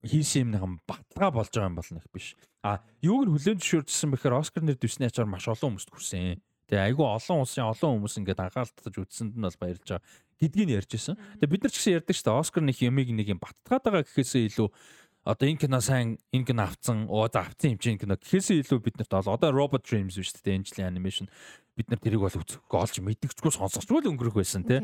хийсэн 0.03 0.47
юмныхан 0.47 0.79
баталгаа 0.87 1.31
болж 1.31 1.51
байгаа 1.51 1.69
юм 1.69 1.79
бол 1.79 1.91
нэг 1.91 2.05
биш. 2.13 2.35
А 2.63 2.79
юуг 3.03 3.27
нь 3.27 3.31
хүлэн 3.35 3.59
зөвшөөрсөн 3.59 4.11
бэхээр 4.15 4.39
Оскар 4.39 4.63
нэр 4.63 4.79
дэвсний 4.79 5.11
ачаар 5.11 5.27
маш 5.27 5.47
олон 5.47 5.75
хүмүүст 5.75 5.91
хүрсэн. 5.91 6.39
Тэгээ 6.71 6.87
айгүй 6.93 7.07
олон 7.07 7.37
улсын 7.43 7.67
олон 7.67 7.91
хүмүүс 7.99 8.15
ингээд 8.23 8.39
анхаарал 8.39 8.71
татаж 8.71 8.95
үзсэнд 8.95 9.35
нь 9.35 9.43
бол 9.43 9.59
баярлж 9.59 9.83
байгаа 9.89 10.05
гэдгийг 10.39 10.69
ярьж 10.79 10.91
ирсэн. 10.95 11.15
Тэгээ 11.43 11.51
бид 11.51 11.63
нар 11.67 11.73
ч 11.73 11.75
гэсэн 11.81 11.95
ярьдаг 11.99 12.15
шүү 12.15 12.27
дээ. 12.29 12.39
Оскар 12.39 12.63
нэг 12.63 12.77
юмыг 12.79 13.09
нэг 13.11 13.27
юм 13.27 13.39
баталгаад 13.43 13.83
байгаа 13.83 14.03
гэхээсээ 14.07 14.43
илүү 14.53 14.69
одоо 15.27 15.45
энэ 15.51 15.59
кино 15.59 15.79
сайн 15.83 16.15
энэ 16.31 16.47
кино 16.47 16.63
авцсан 16.63 16.97
оо 17.11 17.27
за 17.27 17.43
авцсан 17.43 17.75
юм 17.75 17.79
чинь 17.83 17.99
кино 17.99 18.15
гэхээсээ 18.15 18.63
илүү 18.63 18.79
бид 18.79 18.95
нарт 18.95 19.13
одоо 19.19 19.51
Robot 19.51 19.83
Dreams 19.83 20.15
биш 20.15 20.31
үү 20.31 20.47
энэ 20.47 20.67
жилийн 20.69 20.95
анимашн 20.95 21.27
бид 21.75 21.91
нар 21.91 21.99
тэрийг 21.99 22.23
бол 22.23 22.39
үзэхгүй 22.39 22.79
олж 22.79 22.95
мэдгчгүй 23.03 23.51
сонсгочгүй 23.51 23.99
л 23.99 24.09
өнгөрөх 24.15 24.39
байсан 24.39 24.63
тий. 24.63 24.79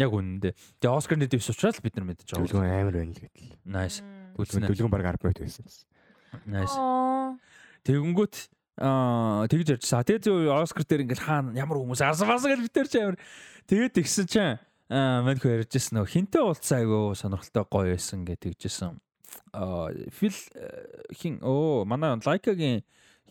Яг 0.00 0.10
үнэндээ. 0.10 0.56
Тэгээ 0.80 0.96
Оскарны 0.96 1.28
дэвс 1.28 1.52
учраас 1.52 1.78
бид 1.84 1.94
нар 1.94 2.08
мэдэж 2.10 2.26
байгаа. 2.32 2.48
Дүлгэн 2.48 2.74
амар 2.74 2.96
байна 2.98 3.12
л 3.14 3.22
гэдэл. 3.22 3.52
Nice. 3.68 4.02
Дүлгэн 4.34 4.66
дүлгэн 4.68 4.90
баг 4.90 5.02
10 5.14 5.22
минут 5.22 5.38
байсан. 5.40 5.64
Nice. 6.46 6.76
Тэгэнгүүт 7.86 8.34
аа 8.82 9.46
тэгж 9.46 9.78
ярьжсан. 9.78 10.02
Тэгээ 10.02 10.24
зөв 10.26 10.50
Оскар 10.50 10.82
дээр 10.82 11.04
ингээл 11.06 11.26
хаана 11.26 11.54
ямар 11.54 11.78
хүмүүс 11.78 12.02
арсан 12.02 12.26
басан 12.26 12.50
гэж 12.50 12.60
битэр 12.66 12.88
чи 12.90 12.98
амар. 12.98 13.18
Тэгээд 13.70 13.94
тэгсэн 13.94 14.26
чинь 14.26 14.58
аа 14.90 15.22
маньхүү 15.22 15.62
ярьжсэн 15.62 16.02
нөө 16.02 16.10
хинтээ 16.10 16.42
уулзсан 16.42 16.82
айгу 16.82 17.14
сонирхолтой 17.14 17.64
гоё 17.70 17.94
байсан 17.94 18.26
гэж 18.26 18.38
тэгжсэн. 18.50 18.98
Аа 19.54 19.94
фил 20.10 20.34
хин 21.14 21.38
оо 21.46 21.86
манай 21.86 22.18
лайкагийн 22.18 22.82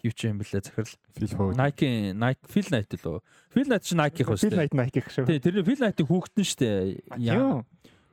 юу 0.03 0.13
ч 0.15 0.27
юм 0.27 0.39
бэлээ 0.39 0.63
захирал. 0.63 0.95
Phil 1.15 1.31
Hood. 1.35 1.55
Nike 1.59 2.15
Nike 2.15 2.43
Phil 2.47 2.67
Knight 2.71 2.91
лөө. 2.91 3.19
Phil 3.51 3.67
Knight 3.67 3.84
чи 3.88 3.95
Nike-х 3.95 4.35
шүү 4.35 4.51
дээ. 4.51 4.51
Phil 4.51 4.59
Knight 4.59 4.75
Nike-х 4.75 5.07
шүү. 5.11 5.25
Тий, 5.27 5.39
тэр 5.39 5.63
Phil 5.63 5.80
Knight-ийг 5.80 6.07
хүүхдэн 6.11 6.43
шүү 6.43 6.59
дээ. 6.59 6.75
Яа. 7.23 7.63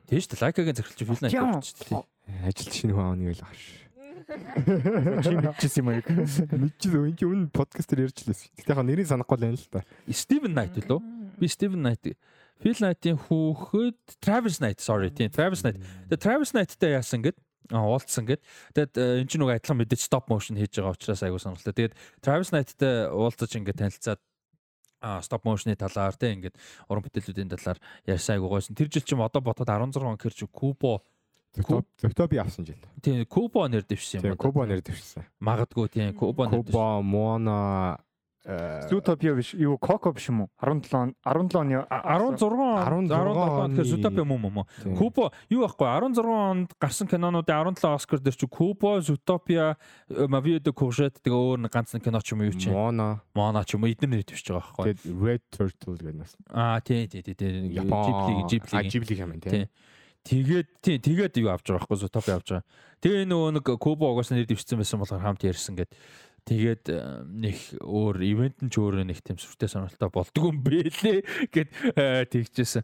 Дээ. 0.07 0.23
Nike-гийн 0.39 0.75
захирал 0.79 0.99
чи 0.99 1.05
Phil 1.07 1.19
Knight 1.19 1.35
шүү 1.35 1.83
дээ. 1.87 2.03
Ажилт 2.45 2.73
шинэ 2.73 2.93
хүн 2.95 3.05
аавны 3.05 3.31
гэл 3.31 3.45
ааш. 3.45 3.61
Чи 5.23 5.35
мэдчихсэн 5.35 5.81
юм 5.83 5.89
аа. 5.91 6.01
Мэдчихсэн. 6.01 7.07
Энд 7.11 7.21
өмнө 7.21 7.51
подкаст 7.51 7.91
дээр 7.91 8.07
ярьж 8.07 8.23
лээс. 8.27 8.51
Гэтэ 8.55 8.71
яг 8.71 8.81
нэрийг 8.85 9.07
санахгүй 9.11 9.37
л 9.37 9.43
байна 9.43 9.59
л 9.59 9.71
та. 9.71 9.83
Steven 10.07 10.55
Knight 10.55 10.79
лөө. 10.87 10.99
Би 11.37 11.47
Steven 11.51 11.81
Knight 11.83 12.15
Phil 12.61 12.77
Knight-ийн 12.77 13.17
хүүхэд 13.17 14.21
Travis 14.21 14.61
Knight 14.61 14.79
sorry 14.85 15.09
тийм 15.09 15.33
Travis 15.33 15.65
Knight. 15.65 15.81
Тэгээ 16.09 16.21
Travis 16.21 16.53
Knight-тай 16.53 16.93
яасан 16.93 17.25
гэд 17.25 17.37
уулзсан 17.73 18.29
гэд. 18.29 18.41
Тэгээд 18.77 19.25
эн 19.25 19.25
чинь 19.25 19.41
нөгөө 19.41 19.57
адилхан 19.57 19.81
мэдээж 19.81 20.05
stop 20.05 20.29
motion 20.29 20.61
хийж 20.61 20.77
байгаа 20.77 20.93
учраас 20.93 21.25
айгуу 21.25 21.41
сонирхолтой. 21.41 21.73
Тэгээд 21.73 21.97
Travis 22.21 22.53
Knight-тай 22.53 23.09
уулзаж 23.09 23.57
ингээд 23.57 23.81
танилцаад 23.81 24.21
а 25.01 25.17
стоп 25.25 25.41
моушны 25.49 25.73
талаар 25.73 26.13
те 26.13 26.29
ингээд 26.37 26.53
уран 26.85 27.01
бүтээлүүдийн 27.01 27.49
талаар 27.49 27.81
ярьсан 28.05 28.37
айгуу 28.37 28.53
гойсон. 28.53 28.77
Тэр 28.77 28.93
жил 28.93 29.01
чим 29.01 29.25
одоо 29.25 29.41
ботод 29.41 29.65
16 29.65 29.97
он 29.97 30.21
гэрч 30.21 30.45
Кубо 30.53 31.01
Зөтоби 31.55 32.37
авсан 32.37 32.65
жил. 32.65 32.79
Тийм 33.01 33.25
Кубо 33.25 33.67
нэр 33.67 33.83
дэвшсэн 33.83 34.19
юм 34.19 34.23
байна. 34.23 34.37
Кубо 34.37 34.65
нэр 34.65 34.81
дэвшсэн. 34.81 35.25
Магадгүй 35.39 35.89
тийм 35.91 36.15
Кубо 36.15 36.47
нэр 36.47 36.63
дэвшсэн. 36.63 36.71
Кубо 36.71 37.01
Мона 37.01 37.99
Zootopia 38.43 39.35
биш 39.35 39.53
юу 39.53 39.77
Coco 39.77 40.11
биш 40.13 40.29
юм 40.29 40.41
уу? 40.41 40.49
17 40.57 41.13
17 41.21 41.55
оны 41.61 41.85
16 41.93 42.41
17 42.41 43.05
тэгэхээр 43.69 43.85
Zootopia 43.85 44.25
юм 44.25 44.31
уу 44.33 44.65
Kubo 44.97 45.29
юу 45.49 45.61
байхгүй 45.61 45.85
16 45.85 46.25
онд 46.25 46.73
гарсан 46.81 47.07
кинонуудын 47.07 47.77
17 47.77 47.93
Оскар 47.93 48.17
дээр 48.17 48.33
чи 48.33 48.47
Kubo 48.49 48.97
Zootopia 48.97 49.77
Ma 50.09 50.41
Vie 50.41 50.57
de 50.57 50.73
Courgette 50.73 51.21
тэгээ 51.21 51.37
өөр 51.37 51.61
нэг 51.61 51.69
ганц 51.69 51.93
нэг 51.93 52.01
кино 52.01 52.17
ч 52.17 52.33
юм 52.33 52.41
юу 52.41 52.57
чи 52.57 52.73
Moana 52.73 53.21
Moana 53.37 53.61
ч 53.61 53.77
юм 53.77 53.85
уу 53.85 53.93
эдгээр 53.93 54.09
нэрт 54.09 54.33
биш 54.33 54.41
байгаа 54.41 54.73
байхгүй 54.73 54.97
тэгээд 54.97 55.21
Red 55.21 55.43
Turtle 55.53 55.95
гэдэг 56.01 56.17
нас 56.17 56.33
аа 56.49 56.81
тий 56.81 57.05
тий 57.05 57.21
тий 57.21 57.37
Ghibli 57.37 58.49
Ghibli 58.49 58.89
Ghibli 58.89 59.15
юм 59.21 59.37
тий 59.37 59.69
Тэгээд 60.21 60.69
тий 60.85 60.97
тэгээд 61.01 61.41
юу 61.41 61.49
авч 61.49 61.65
байгаа 61.65 61.81
байхгүй 61.89 61.97
Zootopia 61.97 62.37
авч 62.37 62.47
байгаа 62.53 62.67
тэгээ 63.01 63.25
нөгөө 63.25 63.49
нэг 63.57 63.65
Kubo 63.81 64.13
угаасаа 64.13 64.37
нэр 64.37 64.49
дэвшсэн 64.49 64.77
байсан 64.77 65.01
болохоор 65.01 65.25
хамт 65.25 65.41
ярьсан 65.41 65.73
гэдэг 65.79 65.97
Тэгээд 66.41 66.89
э, 66.89 67.21
нэг 67.29 67.57
өөр 67.85 68.17
ивент 68.25 68.57
нь 68.65 68.71
ч 68.73 68.81
өөрөө 68.81 69.05
нэг 69.05 69.21
тийм 69.21 69.37
сүртэй 69.37 69.69
сонирхолтой 69.69 70.09
болдгоо 70.09 70.49
юм 70.49 70.65
бэлээ 70.65 71.21
гэд 71.53 71.69
э, 71.93 72.25
тэгчихсэн. 72.25 72.81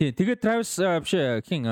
Тийм 0.00 0.16
тэгээд 0.16 0.40
Travis 0.40 0.72
э, 0.80 0.96
биш 1.04 1.12
хин 1.44 1.68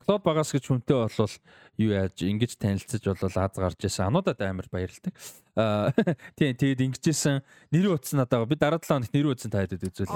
Клод 0.00 0.22
багаас 0.24 0.50
гэж 0.52 0.64
хүнтэй 0.64 0.96
болвол 0.96 1.34
юу 1.76 1.92
яаж 1.92 2.24
ингэж 2.24 2.56
танилцаж 2.56 3.04
болвол 3.04 3.36
аз 3.36 3.52
гарч 3.56 3.84
ирсэн. 3.84 4.08
Ануудад 4.08 4.40
амар 4.40 4.68
баярлалдаг. 4.72 5.12
Аа 5.56 5.92
тийм 6.38 6.56
тэгээд 6.56 6.84
ингэжсэн 6.88 7.44
нэр 7.72 7.92
утсан 7.94 8.24
надаа 8.24 8.48
би 8.48 8.56
дараа 8.56 8.80
7 8.80 8.88
хоногт 8.88 9.12
нэр 9.12 9.28
утсан 9.32 9.52
таад 9.52 9.76
үзүүлээ. 9.76 10.08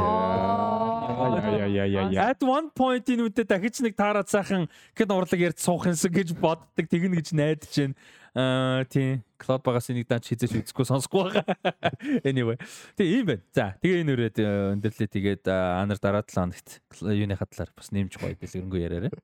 Яа 1.04 1.68
яа 1.68 2.08
яа. 2.08 2.32
At 2.32 2.40
one 2.40 2.72
point 2.72 3.04
энэ 3.04 3.28
үедээ 3.28 3.44
дахиж 3.44 3.84
нэг 3.84 3.92
таараад 3.96 4.28
сайхан 4.32 4.72
хэд 4.96 5.10
урлаг 5.12 5.40
ярьж 5.40 5.60
суух 5.60 5.84
юмсан 5.84 6.12
гэж 6.12 6.32
боддог 6.40 6.88
тэгнэ 6.88 7.20
гэж 7.20 7.28
найдаж 7.36 7.72
байна. 7.76 7.94
Аа 8.34 8.82
тийм 8.90 9.22
Cloud 9.38 9.62
багаас 9.62 9.86
нэг 9.94 10.08
дач 10.10 10.26
хизээч 10.26 10.58
үзэхгүй 10.58 10.86
сонсохгүй 10.88 11.22
байгаа. 11.30 11.46
Anyway. 12.30 12.58
Тэгээ 12.98 13.14
ийм 13.14 13.26
байна. 13.30 13.42
За 13.54 13.78
тэгээ 13.78 14.02
энэ 14.02 14.12
үрээд 14.14 14.36
э, 14.42 14.46
өндөрлөө 14.74 15.08
тэгээд 15.14 15.44
анар 15.46 15.98
дараа 16.02 16.26
7 16.26 16.50
хоногт 16.50 16.82
юуны 17.06 17.38
хадлаар 17.38 17.70
бас 17.78 17.94
нэмж 17.94 18.18
гоё 18.18 18.34
дэлгэрэнгүй 18.34 18.80
яриараа. 18.82 19.14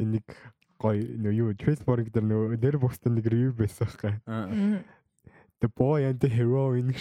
Нэг 0.00 0.24
гоё 0.82 1.04
нөө 1.04 1.34
юу 1.36 1.52
Traceborg 1.60 2.08
дээр 2.08 2.24
нөө 2.24 2.56
нэр 2.56 2.80
бухтан 2.80 3.20
нэг 3.20 3.28
review 3.28 3.52
байсан 3.52 3.84
байхгүй. 3.84 4.16
The 5.62 5.68
boy 5.68 6.04
and 6.04 6.20
the 6.20 6.28
heroine. 6.28 6.92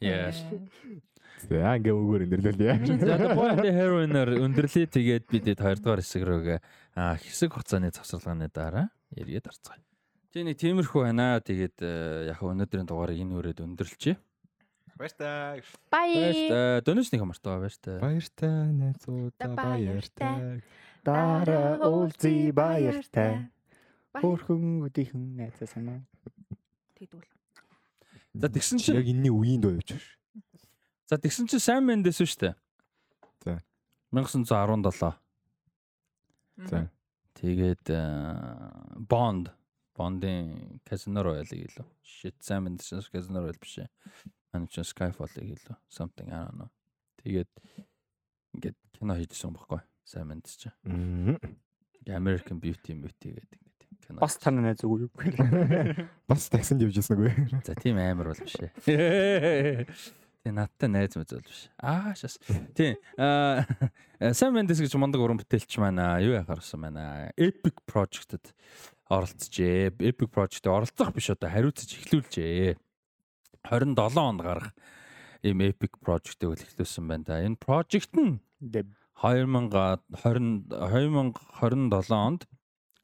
Yes. 0.00 0.44
За 1.48 1.76
ингээ 1.78 1.94
өгөр 1.96 2.24
өндөрлөө. 2.28 3.00
За 3.00 3.16
The 3.16 3.28
boy 3.32 3.48
and 3.48 3.62
the 3.64 3.72
heroine-аар 3.72 4.30
өндөрлөө 4.44 4.86
тэгээд 4.92 5.24
бид 5.32 5.44
2 5.56 5.80
дугаар 5.80 6.02
хэсэг 6.04 6.22
рүүгээ 6.28 6.58
хэсэг 6.98 7.50
хугацааны 7.56 7.88
завсарлагын 7.94 8.50
дараа 8.52 8.92
эргээд 9.16 9.48
арцгаая. 9.48 9.80
Тэ 10.30 10.44
нэг 10.44 10.60
тиймэрхүү 10.60 11.00
байна. 11.08 11.40
Тэгээд 11.40 11.80
яг 12.28 12.38
өнөөдрийн 12.44 12.86
дугаарыг 12.86 13.18
энэ 13.18 13.34
үрээд 13.40 13.64
өндөрлөчээ. 13.64 14.16
Баяртай. 15.00 15.64
Баяр. 15.88 16.84
Дөнөс 16.84 17.08
нэг 17.10 17.20
хамартай 17.24 17.56
баяртай. 17.56 17.96
Баяртай 18.04 18.56
найзуудаа 18.76 19.50
баяртай. 19.56 20.60
Дараа 21.00 21.80
уулзъя 21.88 22.52
баяртай. 22.52 23.48
Хөөрхөн 24.12 24.84
өдийхөн 24.84 25.40
найзаа 25.40 25.66
санаа. 25.66 26.04
тэгдэг 27.00 27.16
бол. 27.16 27.30
За 28.34 28.46
тэгсэн 28.52 28.78
чинь 28.78 29.00
яг 29.00 29.08
энэний 29.08 29.58
дуу 29.58 29.72
явж 29.80 29.96
байна. 29.96 30.19
За 31.10 31.18
тэгсэн 31.18 31.50
чинь 31.50 31.58
сайн 31.58 31.82
мэндээс 31.90 32.22
шүү 32.22 32.38
дээ. 32.38 32.54
За. 33.42 33.58
1917. 34.14 35.10
За. 36.70 36.86
Тэгээд 37.34 37.90
Bond 39.10 39.50
Bond-ын 39.98 40.78
Casino 40.86 41.24
Royale-ийг 41.26 41.66
илүү. 41.66 41.86
Shit 42.06 42.38
сайн 42.46 42.62
мэндээс 42.68 43.10
Casino 43.10 43.42
Royale 43.42 43.58
биш. 43.58 43.82
Аны 44.54 44.70
чинь 44.70 44.86
Skyfall-ыг 44.86 45.50
илүү. 45.50 45.74
Something 45.90 46.30
I 46.30 46.46
don't 46.46 46.62
know. 46.62 46.70
Тэгээд 47.26 47.50
ингээд 48.54 48.78
кино 48.94 49.18
хийжсэн 49.18 49.50
байхгүй 49.50 49.82
сайн 50.06 50.30
мэндс 50.30 50.62
чи. 50.62 50.70
American 52.06 52.62
Beauty 52.62 52.94
Beauty 52.94 53.34
гэдэг 53.34 53.58
ингээд 53.58 53.82
кино. 54.06 54.18
Бас 54.22 54.38
тань 54.38 54.62
найз 54.62 54.86
үгүй 54.86 55.10
юу? 55.10 55.12
Бас 56.30 56.46
таксинд 56.54 56.86
явж 56.86 57.02
байсан 57.02 57.18
үгүй. 57.18 57.34
За 57.66 57.74
тийм 57.74 57.98
амар 57.98 58.30
бол 58.30 58.46
биш 58.46 58.62
ээ. 58.62 59.90
Тэгээ 60.40 60.56
надтай 60.56 60.88
найз 60.88 61.12
мэз 61.20 61.36
бол 61.36 61.44
биш. 61.44 61.68
Аа 61.84 62.16
шас. 62.16 62.40
Тийм. 62.72 62.96
Аа 63.20 63.60
Sam 64.32 64.56
Mendes 64.56 64.80
гэж 64.80 64.96
мундаг 64.96 65.20
уран 65.20 65.36
бүтээлч 65.36 65.76
маань 65.76 66.00
юу 66.24 66.32
яхаар 66.32 66.64
болсон 66.64 66.80
байна. 66.80 67.28
Epic 67.36 67.84
Project-д 67.84 68.56
оролцжээ. 69.12 70.00
Epic 70.00 70.32
Project-д 70.32 70.72
оролцох 70.72 71.12
биш 71.12 71.28
одоо 71.28 71.52
хариуцж 71.52 71.92
эхлүүлжээ. 71.92 72.72
27 73.68 74.16
онд 74.16 74.40
гарах 74.40 74.72
ийм 75.44 75.60
Epic 75.60 76.00
Project-ийг 76.00 76.64
эхлүүлсэн 76.64 77.04
байна 77.04 77.28
да. 77.28 77.44
Энэ 77.44 77.60
project 77.60 78.16
нь 78.16 78.40
2020 78.64 80.00
2027 80.16 82.16
онд 82.16 82.48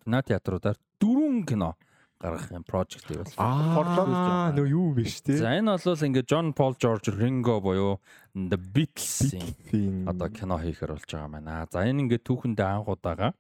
кино 0.05 0.19
театруудаар 0.25 0.81
дөрвөн 0.97 1.45
кино 1.45 1.77
гаргах 2.21 2.51
юм 2.53 2.65
project 2.65 3.11
юм 3.13 3.25
бол. 3.25 3.35
Аа 3.37 4.53
нөө 4.57 4.69
юу 4.73 4.95
биш 4.97 5.21
тий. 5.21 5.37
За 5.37 5.53
энэ 5.53 5.77
бол 5.77 6.07
ингээд 6.09 6.31
John 6.31 6.53
Paul 6.57 6.75
George 6.81 7.13
Ringo 7.13 7.61
буюу 7.61 8.01
The 8.33 8.57
Beatles-ийн 8.57 10.09
одоо 10.09 10.29
кино 10.33 10.57
хийхээр 10.57 10.97
болж 10.97 11.05
байгаа 11.05 11.29
маань. 11.29 11.69
За 11.69 11.85
энэ 11.85 12.09
ингээд 12.09 12.25
түүхэндээ 12.25 12.67
анх 12.67 12.89
удаага 12.89 13.35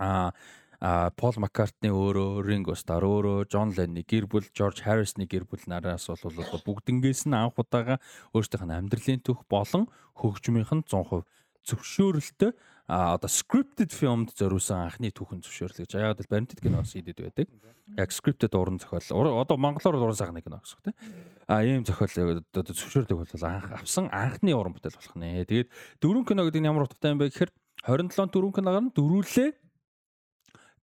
аа 0.00 0.32
а 0.80 1.12
Пол 1.12 1.36
Маккартны 1.36 1.92
өөрөө, 1.92 2.40
Ringo 2.40 2.72
Starr 2.72 3.04
өөрөө, 3.04 3.52
John 3.52 3.76
Lennon 3.76 4.00
гэр 4.00 4.24
бүл, 4.24 4.48
George 4.56 4.80
Harrison-ы 4.80 5.28
гэр 5.28 5.44
бүл 5.44 5.60
нараас 5.68 6.08
бол 6.08 6.64
бүгднгээс 6.64 7.28
нь 7.28 7.36
анх 7.36 7.60
удаага 7.60 8.00
өөрсдийнх 8.32 8.64
нь 8.64 8.76
амьдралын 8.80 9.20
түүх 9.20 9.44
болон 9.44 9.84
хөгжмийнх 10.16 10.72
нь 10.72 10.84
100% 10.88 11.28
зөвшөөрөлтөй 11.68 12.56
а 12.90 13.14
одоо 13.14 13.30
scripted 13.30 13.94
filmд 13.94 14.34
зориулсан 14.34 14.90
анхны 14.90 15.14
түүхэн 15.14 15.46
зөвшөөрөл 15.46 15.86
гэж. 15.86 15.94
Яг 15.94 16.18
л 16.18 16.26
баримтат 16.26 16.58
киноос 16.58 16.98
идэд 16.98 17.22
байдаг. 17.22 17.46
Яг 17.94 18.10
scripted 18.10 18.50
уран 18.58 18.82
зохиол. 18.82 19.38
Одоо 19.38 19.54
монголоор 19.54 20.10
уран 20.10 20.18
сайхны 20.18 20.42
кино 20.42 20.58
гэсэн 20.58 20.74
үг 20.74 20.84
тийм. 20.90 20.96
А 21.46 21.62
ийм 21.62 21.86
зохиол 21.86 22.42
одоо 22.42 22.74
зөвшөөрдөг 22.74 23.14
бол 23.14 23.30
анх 23.46 23.70
авсан 23.78 24.10
анхны 24.10 24.50
уран 24.58 24.74
бүтээл 24.74 24.98
болох 24.98 25.14
нэ. 25.14 25.46
Тэгээд 25.46 25.70
дөрвөн 26.02 26.26
кино 26.26 26.42
гэдэг 26.50 26.60
нь 26.60 26.66
ямар 26.66 26.90
утгатай 26.90 27.14
юм 27.14 27.22
бэ 27.22 27.30
гэхээр 27.30 27.54
27 27.86 28.26
дөрвөн 28.34 28.54
киногаар 28.58 28.84
нь 28.90 28.94
дөрвөлээ 28.98 29.50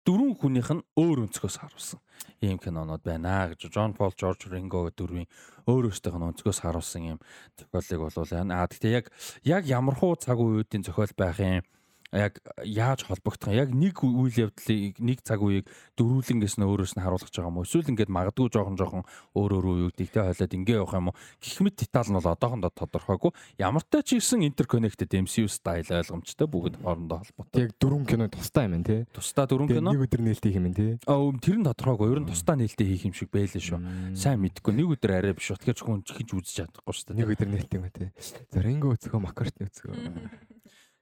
дөрвөн 0.07 0.39
хүнийх 0.39 0.70
нь 0.70 0.87
өөр 0.95 1.27
өнцгөөс 1.27 1.59
харуулсан 1.59 1.99
ийм 2.39 2.62
кинонууд 2.62 3.03
байна 3.03 3.51
гэж 3.51 3.66
Джон 3.66 3.99
Пол 3.99 4.15
Жорж 4.15 4.47
Ринго 4.47 4.87
дөрвийн 4.95 5.27
өөр 5.66 5.91
өөртөөх 5.91 6.15
нь 6.15 6.28
өнцгөөс 6.31 6.62
харуулсан 6.62 7.03
ийм 7.03 7.19
зохиолыг 7.59 8.15
болов 8.15 8.31
яана. 8.31 8.62
А 8.62 8.70
гэхдээ 8.70 8.95
яг 8.95 9.11
яг 9.43 9.66
ямархуу 9.66 10.15
цаг 10.15 10.39
үеүүдийн 10.39 10.87
зохиол 10.87 11.11
байх 11.19 11.43
юм 11.43 11.66
яг 12.12 12.39
яаж 12.62 13.07
холбогдох 13.07 13.51
яг 13.51 13.74
нэг 13.74 13.99
үйл 14.03 14.51
явдлыг 14.51 14.99
нэг 15.03 15.19
цаг 15.27 15.43
үеийг 15.43 15.66
дөрвөлнгээс 15.99 16.57
нь 16.59 16.66
өөрөөс 16.66 16.95
нь 16.95 17.03
харуулж 17.03 17.27
байгаа 17.27 17.51
юм 17.51 17.59
уу? 17.59 17.66
Эсвэл 17.66 17.91
ингээд 17.91 18.12
магадгүй 18.12 18.51
жоохон 18.53 18.78
жоохон 18.78 19.05
өөр 19.35 19.53
өөр 19.59 19.66
үеүүдийг 19.91 20.11
тэ 20.15 20.23
хойлоод 20.23 20.55
ингээ 20.55 20.78
явах 20.78 20.95
юм 20.95 21.09
уу? 21.11 21.19
Гэх 21.43 21.61
мэт 21.66 21.77
деталь 21.83 22.11
нь 22.11 22.19
бол 22.19 22.31
одоохондоо 22.31 22.70
тодорхойгүй. 22.70 23.33
Ямар 23.59 23.83
ч 23.83 23.95
ч 24.07 24.09
гэсэн 24.23 24.47
interconnected 24.47 25.11
MCU 25.11 25.51
style 25.51 25.91
ойлгомжтой 25.91 26.47
бүгд 26.47 26.74
хоорондоо 26.78 27.19
холбоотой. 27.27 27.66
Яг 27.66 27.73
дөрвөн 27.81 28.07
кино 28.07 28.31
тустай 28.31 28.70
юм 28.70 28.85
тий 28.87 29.07
тусдаа 29.11 29.47
дөрвөн 29.51 29.69
кино? 29.69 29.91
нэг 29.91 30.07
өдөр 30.07 30.23
нээлттэй 30.23 30.53
хийх 30.55 30.62
юм 30.62 30.74
тий 30.74 30.91
аа 31.11 31.31
тэр 31.43 31.59
нь 31.59 31.66
тодорхойгүй. 31.66 32.07
Ер 32.15 32.20
нь 32.23 32.31
тусдаа 32.31 32.55
нээлттэй 32.55 32.87
хийх 32.87 33.05
юм 33.11 33.15
шиг 33.19 33.31
байлээ 33.35 33.62
шүү. 33.62 33.81
Сайн 34.15 34.41
мэдгүй. 34.41 34.73
Нэг 34.78 34.95
өдөр 34.95 35.12
арай 35.16 35.35
биш 35.35 35.51
тэгэхээр 35.51 35.83
хүн 35.83 36.03
хинж 36.07 36.31
үзэж 36.33 36.55
чадахгүй 36.62 36.95
шүү 36.95 37.07
дээ 37.12 37.19
нэг 37.20 37.33
өдөр 37.35 37.49
нээлттэй 37.51 37.78
юм 37.81 37.89
тий 37.91 38.09
Заринго 38.53 38.95
өцгөө 38.95 39.20
Маккартны 39.23 39.66
өцгөө 39.66 39.95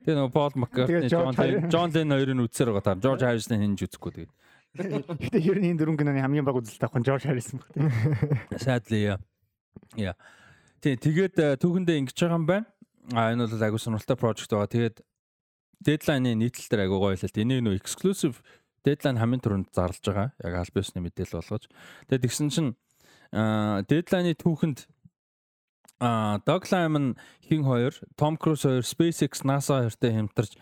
Тэгээ 0.04 0.18
нөгөө 0.20 0.32
Пол 0.36 0.54
Маккартны 0.60 1.08
Джон 1.08 1.32
Джон 1.72 1.90
Ленн 1.96 2.12
хоёрын 2.12 2.44
үдсээр 2.44 2.70
байгаа. 2.76 3.00
Жорж 3.00 3.24
Харрисон 3.24 3.64
хинж 3.64 3.80
үзэхгүй 3.88 4.12
тэгээд. 4.12 4.32
Гэтэ 4.76 5.38
ер 5.40 5.58
нь 5.64 5.72
энэ 5.72 5.80
дөрвөн 5.80 5.96
киноны 5.96 6.20
хамгийн 6.20 6.44
баг 6.44 6.60
үзэлтэй 6.60 6.84
авах 6.84 7.00
нь 7.00 7.08
Жорж 7.08 7.24
Харрисон 7.24 7.64
баг 7.64 7.70
тийм. 7.72 7.88
Sadly 8.60 9.16
яа. 9.16 9.18
Яа. 9.96 10.14
Тий, 10.84 11.00
тэгээд 11.00 11.56
түүхэндээ 11.56 11.96
ингэж 12.04 12.18
байгаа 12.20 12.36
юм 12.36 12.44
байна. 12.44 12.68
А 13.16 13.32
энэ 13.32 13.48
бол 13.48 13.64
агуу 13.64 13.80
сонирхолтой 13.80 14.20
project 14.20 14.52
байгаа. 14.52 14.68
Тэгээд 14.68 14.96
deadline-ы 15.80 16.36
нийтлэл 16.36 16.68
дээр 16.68 16.84
агуу 16.84 17.00
гоё 17.00 17.16
л 17.16 17.40
энийг 17.40 17.64
нөө 17.64 17.80
exclusive 17.80 18.44
deadline 18.84 19.16
хамгийн 19.16 19.40
түрүүнд 19.40 19.72
зарлж 19.72 20.04
байгаа. 20.04 20.36
Яг 20.44 20.52
аль 20.60 20.74
биесны 20.74 21.00
мэдээлэл 21.00 21.40
болгож. 21.40 21.64
Тэгээд 22.12 22.24
тэгсэн 22.28 22.48
чинь 22.52 22.70
deadline-ы 23.32 24.36
түүхэнд 24.36 24.84
а 26.00 26.40
Doug 26.46 26.64
Lyman 26.70 27.16
хин 27.42 27.64
хоёр, 27.64 27.94
Tom 28.16 28.36
Cruise 28.36 28.62
хоёр, 28.62 28.82
SpaceX, 28.82 29.44
NASA 29.44 29.84
хоёртой 29.84 30.12
хямтарч 30.12 30.52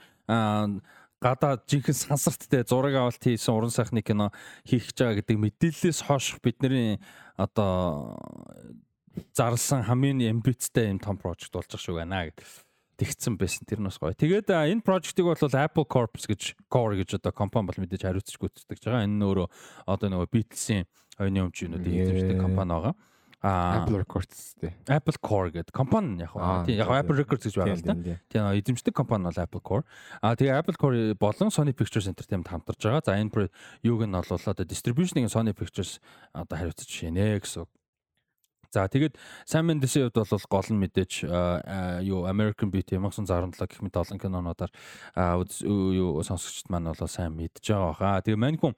гадаа 1.23 1.63
жинхэнэ 1.71 1.95
сансарттай 1.95 2.67
зураг 2.67 2.95
авалт 2.99 3.23
хийсэн 3.23 3.55
уран 3.55 3.71
сайхны 3.71 4.03
кино 4.03 4.35
хийх 4.67 4.91
гэж 4.91 4.99
байгаа 4.99 5.19
гэдэг 5.23 5.39
мэдээллээс 5.39 6.01
хойш 6.11 6.43
бидний 6.43 6.99
одоо 7.39 8.19
зарласан 9.31 9.87
хамгийн 9.87 10.19
амбицтай 10.35 10.91
юм 10.91 10.99
том 10.99 11.17
прожект 11.17 11.55
болж 11.55 11.71
байгаа 11.71 11.79
шүү 11.79 11.97
байна 12.03 12.27
гэд 12.27 12.43
тэгсэн 12.99 13.39
байсан 13.39 13.67
тэр 13.67 13.81
нь 13.81 13.87
бас 13.87 13.99
гоё. 14.03 14.19
Тэгээд 14.19 14.51
энэ 14.51 14.83
прожектыг 14.83 15.27
бол 15.27 15.39
Apple 15.39 15.87
Corps 15.87 16.11
гэж 16.11 16.59
Core 16.67 16.99
гэж 17.03 17.23
одоо 17.23 17.33
компани 17.33 17.71
бол 17.71 17.81
мэдээж 17.83 18.03
хариуцж 18.03 18.37
гүйцэтгэж 18.39 18.83
байгаа. 18.83 19.07
Энэ 19.07 19.17
нь 19.17 19.27
өөрөө 19.27 19.49
одоо 19.87 20.09
нөгөө 20.11 20.29
Beatles-ийн 20.31 20.87
оюуны 21.19 21.41
өмчнүүдийн 21.47 22.03
эзэмшдэг 22.03 22.39
компани 22.43 22.75
байгаа. 22.75 22.95
Apple 23.43 23.99
Records 23.99 24.55
тий. 24.61 24.71
Apple 24.87 25.19
Core 25.19 25.51
гэдэг 25.51 25.75
компани 25.75 26.23
яг 26.23 26.31
хаа. 26.31 26.63
Тийм 26.63 26.79
яг 26.79 26.89
Apple 26.89 27.19
Records 27.19 27.43
гэж 27.43 27.59
байгаа 27.59 27.75
л 27.75 27.83
да. 27.83 27.95
Тийм 28.31 28.43
эзэмшдэг 28.55 28.95
компани 28.95 29.27
бол 29.27 29.43
Apple 29.43 29.63
Core. 29.63 29.85
А 30.23 30.39
тэгээ 30.39 30.55
Apple 30.63 30.79
Core 30.79 31.15
болон 31.19 31.51
Sony 31.51 31.75
Pictures 31.75 32.07
Entertainment 32.07 32.47
хамтарч 32.47 32.79
байгаа. 32.87 33.03
За 33.03 33.19
энэ 33.19 33.51
юуг 33.83 34.07
нь 34.07 34.15
бол 34.15 34.23
одоо 34.23 34.65
distribution-ыг 34.65 35.27
Sony 35.27 35.51
Pictures 35.53 35.99
одоо 36.33 36.55
хариуцж 36.55 36.87
шийнэ 36.87 37.43
гэсэн. 37.43 37.67
За 38.73 38.89
тэгээд 38.89 39.21
Simon 39.45 39.85
Mendes-ийн 39.85 40.09
хувьд 40.09 40.17
бол 40.17 40.47
гол 40.49 40.69
нь 40.73 40.81
мэдээж 40.81 41.29
юу 42.09 42.25
American 42.25 42.73
Beauty 42.73 42.97
1967 42.97 43.69
гэх 43.69 43.85
мэт 43.85 44.01
олон 44.01 44.17
кинонуудаар 44.17 44.73
юу 45.53 46.17
сонсогчд 46.25 46.73
маань 46.73 46.89
бол 46.89 47.05
сайн 47.05 47.37
мэдж 47.37 47.61
байгаа 47.69 47.93
баха. 47.93 48.25
Тэгээ 48.25 48.41
мань 48.41 48.57
хүн 48.57 48.73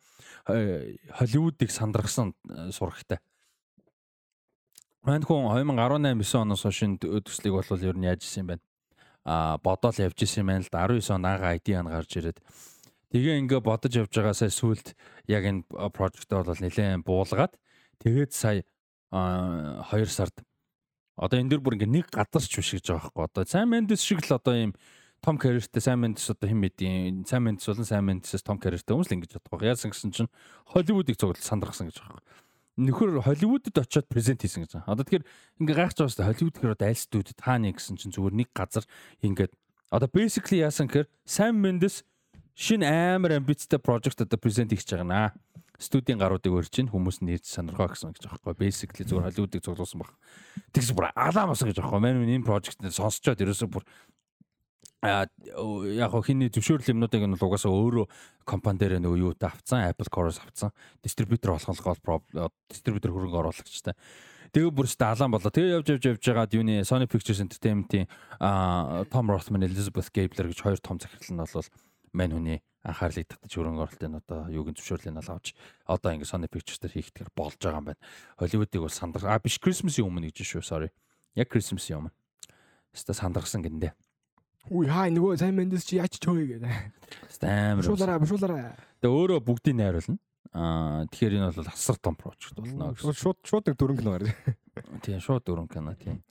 Холливуудыг 1.15 1.71
сандрагсан 1.71 2.35
сурагтай. 2.75 3.23
Мань 5.05 5.21
хүн 5.21 5.45
2018 5.53 6.17
9 6.17 6.49
оноос 6.49 6.63
хойш 6.65 6.81
төслийг 7.29 7.53
бол 7.53 7.85
ер 7.85 7.93
нь 7.93 8.09
яаж 8.09 8.25
исэн 8.25 8.41
юм 8.41 8.49
байна. 8.57 8.65
Аа 9.29 9.61
бодоол 9.61 10.01
явж 10.01 10.17
исэн 10.25 10.41
юм 10.41 10.49
байна 10.49 10.65
л 10.65 10.73
да. 10.73 10.89
19 10.89 11.13
он 11.13 11.29
ага 11.29 11.53
ID 11.53 11.77
ан 11.77 11.93
гарч 11.93 12.17
ирээд. 12.17 12.41
Тэгээ 13.13 13.37
ингээ 13.45 13.61
бодож 13.61 13.93
явж 13.93 14.09
байгаасаа 14.17 14.49
сүулт 14.49 14.97
яг 15.29 15.45
энэ 15.45 15.69
прожектоо 15.93 16.41
бол 16.41 16.57
нэлээд 16.57 17.05
буулгаад 17.05 17.53
тэгээд 18.01 18.33
сая 18.33 18.65
2 19.13 20.09
сард. 20.09 20.41
Одоо 21.21 21.37
энэ 21.37 21.53
дэр 21.53 21.61
бүр 21.61 21.77
ингээ 21.77 22.01
нэг 22.01 22.09
гадарч 22.09 22.49
биш 22.49 22.73
гэж 22.73 22.89
байгаа 22.89 23.13
байхгүй. 23.13 23.29
Одоо 23.29 23.45
сайн 23.45 23.69
Mendes 23.69 24.01
шиг 24.01 24.25
л 24.25 24.41
одоо 24.41 24.57
ийм 24.57 24.73
том 25.21 25.37
карьертэй 25.37 25.85
сайн 25.85 26.01
Mendes 26.01 26.33
одоо 26.33 26.49
хэн 26.49 26.65
мэдийн 26.65 27.29
сайн 27.29 27.45
Mendes 27.45 27.69
болон 27.69 27.85
сайн 27.85 28.09
Mendes-с 28.09 28.41
том 28.41 28.57
карьертэй 28.57 28.97
хүмүүс 28.97 29.13
л 29.13 29.17
ингэж 29.21 29.37
бодох. 29.37 29.69
Яасан 29.69 29.93
гэсэн 29.93 30.17
чинь 30.17 30.33
Холливуудыг 30.73 31.21
цуглал 31.21 31.45
сандрахсан 31.45 31.93
гэж 31.93 32.01
байгаа 32.01 32.25
нөхөр 32.75 33.23
Холливуудад 33.23 33.79
очиод 33.79 34.07
презент 34.11 34.43
хийсэн 34.43 34.67
гэж. 34.67 34.83
Одоо 34.83 35.07
тэгэхээр 35.07 35.25
ингээ 35.63 35.77
гайхаж 35.79 35.99
байгаа 35.99 36.11
шүү 36.11 36.19
дээ. 36.19 36.31
Холливуд 36.35 36.55
гэхээр 36.59 36.75
одоо 36.75 36.89
аль 36.91 36.99
студид 36.99 37.39
тааны 37.39 37.71
гэсэн 37.71 37.97
чинь 37.99 38.15
зүгээр 38.15 38.35
нэг 38.35 38.49
газар 38.51 38.85
ингээд 39.23 39.53
одоо 39.95 40.09
basically 40.11 40.59
яасан 40.59 40.91
гэхээр 40.91 41.07
Sam 41.23 41.55
Mendes 41.63 42.03
шинэ 42.59 43.15
амар 43.15 43.39
амбицтай 43.39 43.79
project 43.79 44.27
одоо 44.27 44.39
презент 44.39 44.75
хийж 44.75 44.91
байгаа 44.91 45.07
наа. 45.07 45.29
Студийн 45.79 46.19
гаруудыг 46.19 46.55
өрж 46.55 46.71
ийн 46.79 46.91
хүмүүс 46.91 47.23
нэрж 47.23 47.47
сонирхоо 47.47 47.91
гэсэн 47.91 48.15
гэж 48.15 48.31
аахгүй. 48.31 48.55
Basically 48.59 49.07
зүгээр 49.07 49.27
Холливуудыг 49.31 49.63
цуглуулсан 49.63 50.03
баг. 50.03 50.15
Тэгс 50.75 50.95
бүр 50.95 51.11
алаа 51.15 51.51
маса 51.51 51.67
гэж 51.67 51.83
аахгүй. 51.83 51.99
Мань 51.99 52.27
энэ 52.27 52.47
project 52.47 52.79
сонсчоод 52.79 53.43
ерөөсөө 53.43 53.71
бүр 53.71 53.83
яг 55.05 56.13
хиний 56.25 56.49
зөвшөөрөл 56.49 56.93
юмнуудыг 56.97 57.23
нь 57.29 57.37
угаасаа 57.37 57.73
өөрөө 57.73 58.07
компани 58.49 58.81
дээр 58.81 58.99
нөгөө 59.05 59.21
юутай 59.21 59.53
авцсан 59.53 59.85
Apple 59.85 60.09
Core-с 60.09 60.41
авцсан 60.41 60.73
дистрибьютор 61.05 61.57
болох 61.57 62.01
гол 62.01 62.23
дистрибьютор 62.73 63.13
хөрөнгө 63.13 63.39
оруулагчтай. 63.45 63.95
Тэгээ 64.55 64.71
бүрстэ 64.71 65.05
алаан 65.05 65.35
болоо. 65.35 65.51
Тэгээ 65.51 65.83
явж 65.83 65.89
явж 65.99 66.05
явж 66.15 66.23
байгаад 66.31 66.55
юуны 66.55 66.87
Sony 66.87 67.11
Pictures 67.11 67.43
Entertainment-ийн 67.43 68.07
Tom 69.11 69.27
Rothman, 69.27 69.67
Elizabeth 69.67 70.15
Gabler 70.15 70.47
гэж 70.49 70.63
хоёр 70.63 70.79
том 70.79 71.03
захирал 71.03 71.35
нь 71.35 71.43
бол 71.43 71.69
мань 72.15 72.33
хүний 72.33 72.59
анхаарлыг 72.87 73.27
татаж 73.27 73.51
хөрөнгө 73.51 73.83
оруулалтын 73.83 74.23
одоо 74.23 74.47
юугийн 74.55 74.79
зөвшөөрлийг 74.79 75.11
нь 75.11 75.21
авч 75.21 75.59
одоо 75.91 76.15
ингэ 76.15 76.29
Sony 76.29 76.47
Pictures 76.47 76.79
дээр 76.79 76.95
хийхдгээр 77.03 77.35
болж 77.35 77.59
байгаа 77.59 77.83
юм 77.83 77.87
байна. 77.91 78.03
Холливуудыг 78.39 78.81
бол 78.87 78.95
сандар 78.95 79.27
а 79.27 79.43
биш 79.43 79.59
Christmas-ийн 79.59 80.07
өмнө 80.07 80.31
гэж 80.31 80.47
шүү 80.47 80.63
sorry. 80.63 80.89
Яг 81.35 81.51
Christmas-ийн 81.51 81.99
өмнө. 81.99 82.15
Хэвээ 82.95 83.19
сандарсан 83.19 83.67
гиндэ. 83.67 83.91
Үгүй 84.71 84.89
хаа 84.89 85.13
нөгөө 85.13 85.37
сайн 85.41 85.57
мэндээс 85.59 85.85
чи 85.85 86.01
яач 86.01 86.17
чөөе 86.21 86.57
гэдэг. 86.57 86.73
Амар. 87.45 87.85
Бушуулаараа 87.85 88.23
бушуулаараа. 88.23 88.73
Тэгээ 89.05 89.13
өөрөө 89.13 89.41
бүгдийг 89.45 89.77
найруулна. 89.77 90.17
Аа 90.55 91.05
тэгэхээр 91.13 91.37
энэ 91.37 91.51
бол 91.53 91.69
асар 91.69 91.99
том 92.01 92.17
прожект 92.17 92.57
болно 92.57 92.95
гэсэн. 92.97 93.13
Шууд 93.13 93.39
шууд 93.45 93.65
нэг 93.69 93.77
дөрөнгө 93.77 94.05
гарна. 94.09 94.33
Тийм 95.05 95.21
шууд 95.21 95.45
дөрөнгө 95.45 95.75
кино 95.77 95.93
тийм. 96.01 96.23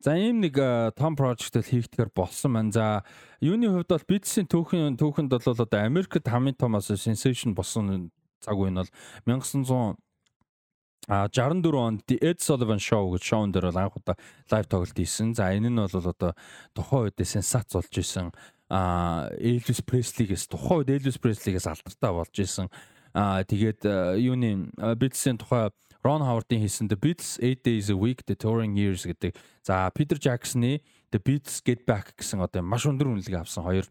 За 0.00 0.14
ийм 0.14 0.40
нэг 0.40 0.56
том 0.96 1.12
прожектыг 1.18 1.66
хийхдгээр 1.66 2.08
болсон 2.14 2.54
маань. 2.54 2.72
За 2.72 3.04
юуны 3.42 3.68
хувьд 3.68 3.90
бол 3.90 4.08
бизнесийн 4.08 4.48
түүхэн 4.48 4.96
түүхэнд 4.96 5.28
бол 5.28 5.52
одоо 5.52 5.80
Америкт 5.82 6.24
хамгийн 6.24 6.56
том 6.56 6.78
сенсашн 6.78 7.52
болсон 7.52 8.14
цаг 8.40 8.56
үе 8.56 8.70
нь 8.70 8.78
бол 8.78 8.88
1900 9.26 9.98
А 11.06 11.28
64 11.28 11.78
онд 11.78 12.02
The 12.06 12.18
Ed 12.20 12.42
Sullivan 12.42 12.82
Show 12.82 13.14
гэж 13.14 13.22
шоун 13.22 13.52
дээр 13.52 13.70
бол 13.70 13.78
анх 13.78 13.96
удаа 13.96 14.16
лайв 14.50 14.66
тоглолт 14.66 14.98
хийсэн. 14.98 15.32
За 15.32 15.54
энэ 15.54 15.70
нь 15.70 15.78
бол 15.78 15.88
одоо 15.94 16.34
тухайн 16.74 17.08
үед 17.08 17.22
сенсац 17.22 17.72
болж 17.72 17.94
исэн. 17.94 18.34
А 18.68 19.30
Elvis 19.38 19.80
Presley-гээс 19.86 20.50
тухайн 20.52 20.84
үед 20.84 21.00
Elvis 21.00 21.16
Presley-гээс 21.16 21.70
алдартай 21.70 22.12
болж 22.12 22.34
исэн. 22.36 22.68
А 23.14 23.40
тэгээд 23.44 23.86
юуны 24.20 24.68
Beatles-ийн 24.76 25.40
тухай 25.40 25.72
Ron 26.04 26.22
Howard-ийн 26.22 26.62
хийсэн 26.62 26.88
The 26.88 27.00
Beatles 27.00 27.40
8 27.40 27.64
Days 27.64 27.88
a 27.90 27.96
Week 27.96 28.20
The 28.28 28.36
Touring 28.36 28.76
Years 28.76 29.08
гэдэг. 29.08 29.32
За 29.64 29.90
Peter 29.96 30.20
Jackson-ы 30.20 30.84
The 31.10 31.20
Beatles 31.24 31.64
Get 31.64 31.88
Back 31.88 32.14
гэсэн 32.20 32.44
одоо 32.44 32.62
маш 32.62 32.84
өндөр 32.84 33.16
үнэлгээ 33.16 33.42
авсан 33.42 33.64
хоёр 33.64 33.88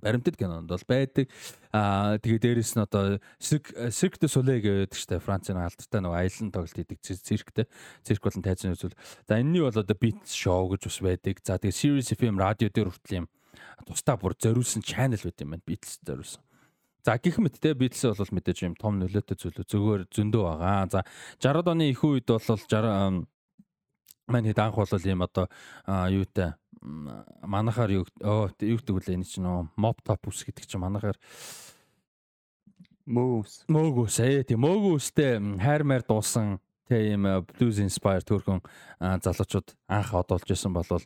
баримтат 0.00 0.36
кинонд 0.36 0.68
бол 0.70 0.84
байдаг. 0.88 1.30
Аа 1.70 2.18
тэгээ 2.18 2.58
дээрэс 2.58 2.74
нь 2.74 2.84
одоо 2.84 3.18
Cirque 3.38 4.18
du 4.18 4.26
Soleil 4.26 4.62
гэдэг 4.62 4.94
чинь 4.94 5.20
Францын 5.20 5.58
алдартай 5.58 6.00
нэг 6.00 6.14
аялан 6.14 6.50
тоглолт 6.50 6.74
хийдэг 6.74 6.98
цирктэй. 7.02 7.66
Цирк 8.02 8.22
болон 8.22 8.42
тайзны 8.42 8.74
үзүүл. 8.74 8.96
За 9.28 9.38
энэний 9.38 9.62
бол 9.62 9.74
одоо 9.74 9.96
Beat 9.96 10.26
Show 10.26 10.70
гэж 10.72 10.82
бас 10.88 10.98
байдаг. 11.02 11.38
За 11.42 11.58
тэгээ 11.58 11.74
Series 11.74 12.10
FM 12.14 12.38
радио 12.40 12.70
дээр 12.70 12.90
хүртэл 12.90 13.18
юм 13.22 13.26
тусдаа 13.86 14.16
бүр 14.18 14.34
зориулсан 14.38 14.82
channel 14.82 15.20
байт 15.20 15.42
юм 15.42 15.54
байна. 15.54 15.66
Beatles 15.66 15.98
зориулсан. 16.02 16.42
За 17.04 17.18
гэх 17.20 17.38
мэт 17.38 17.60
те 17.60 17.74
Beatles 17.76 18.16
бол 18.16 18.34
мэдээж 18.40 18.64
юм 18.64 18.74
том 18.80 18.96
нөлөөтэй 18.98 19.36
зүйлүүд 19.36 19.68
зөвхөн 19.68 20.08
зөндөө 20.08 20.42
байгаа. 20.42 20.88
За 20.88 21.00
60-аад 21.38 21.68
оны 21.68 21.92
их 21.92 22.00
үед 22.00 22.24
бол 22.24 22.40
60 22.40 23.28
маань 24.28 24.48
хэд 24.48 24.58
анх 24.58 24.76
бол 24.80 25.04
ийм 25.04 25.20
одоо 25.20 25.46
юутай 26.08 26.56
манахаар 26.84 27.90
юу 27.90 28.04
оо 28.20 28.52
юу 28.60 28.78
гэдэг 28.78 28.94
үлээ 28.94 29.16
энэ 29.16 29.24
чинь 29.24 29.44
нөө 29.48 29.72
mob 29.80 29.98
top 30.04 30.28
ус 30.28 30.44
гэдэг 30.44 30.68
чинь 30.68 30.84
манахаар 30.84 31.16
мөөс 33.08 33.64
мөөгөөс 33.72 34.16
ээ 34.20 34.44
тийм 34.48 34.64
мөөгөөстэй 34.64 35.40
хайр 35.64 35.82
маяр 35.88 36.04
дуусан 36.04 36.60
тийм 36.88 37.24
blues 37.56 37.80
inspired 37.80 38.28
төрхөн 38.28 38.60
залуучууд 39.00 39.72
анх 39.88 40.12
одолж 40.12 40.48
исэн 40.52 40.76
болвол 40.76 41.04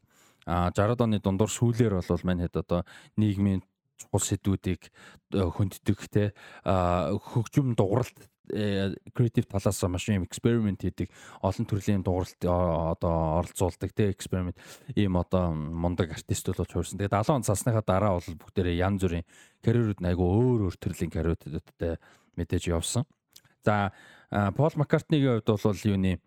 60-аад 0.48 1.05
оны 1.05 1.20
дундуур 1.22 1.50
сүүлээр 1.52 1.94
бол 1.98 2.22
мань 2.24 2.42
хэд 2.42 2.56
одоо 2.64 2.80
нийгмийн 3.20 3.62
чухал 3.98 4.22
сэдвүүдийг 4.22 4.88
хөнддөг 5.34 5.98
те 6.08 6.32
хөгжим 6.64 7.74
дугааралт 7.74 8.18
креатив 8.48 9.46
талаас 9.46 9.82
маш 9.88 10.08
юм 10.08 10.24
эксперимент 10.24 10.80
хийдэг 10.80 11.12
олон 11.42 11.66
төрлийн 11.68 12.02
дууралт 12.02 12.40
одоо 12.40 13.44
оролцуулдаг 13.44 13.92
те 13.92 14.10
эксперимент 14.10 14.56
ийм 14.96 15.16
одоо 15.20 15.52
мундаг 15.52 16.16
артистууд 16.16 16.56
болж 16.56 16.72
хуурсан. 16.72 16.98
Тэгээд 16.98 17.12
70 17.12 17.36
он 17.36 17.44
цасныхаа 17.44 17.84
дараа 17.84 18.16
бол 18.16 18.24
бүгдээрээ 18.24 18.80
янз 18.80 19.04
бүрийн 19.04 19.28
карьерүүд 19.60 20.00
айгу 20.00 20.24
өөр 20.24 20.60
өөр 20.68 20.76
төрлийн 20.80 21.12
карьеруудтай 21.12 22.00
мэдээж 22.36 22.72
явсан. 22.72 23.04
За 23.64 23.92
Пол 24.30 24.72
Маккартнигийн 24.76 25.44
хувьд 25.44 25.60
бол 25.60 25.84
юуны 25.84 26.20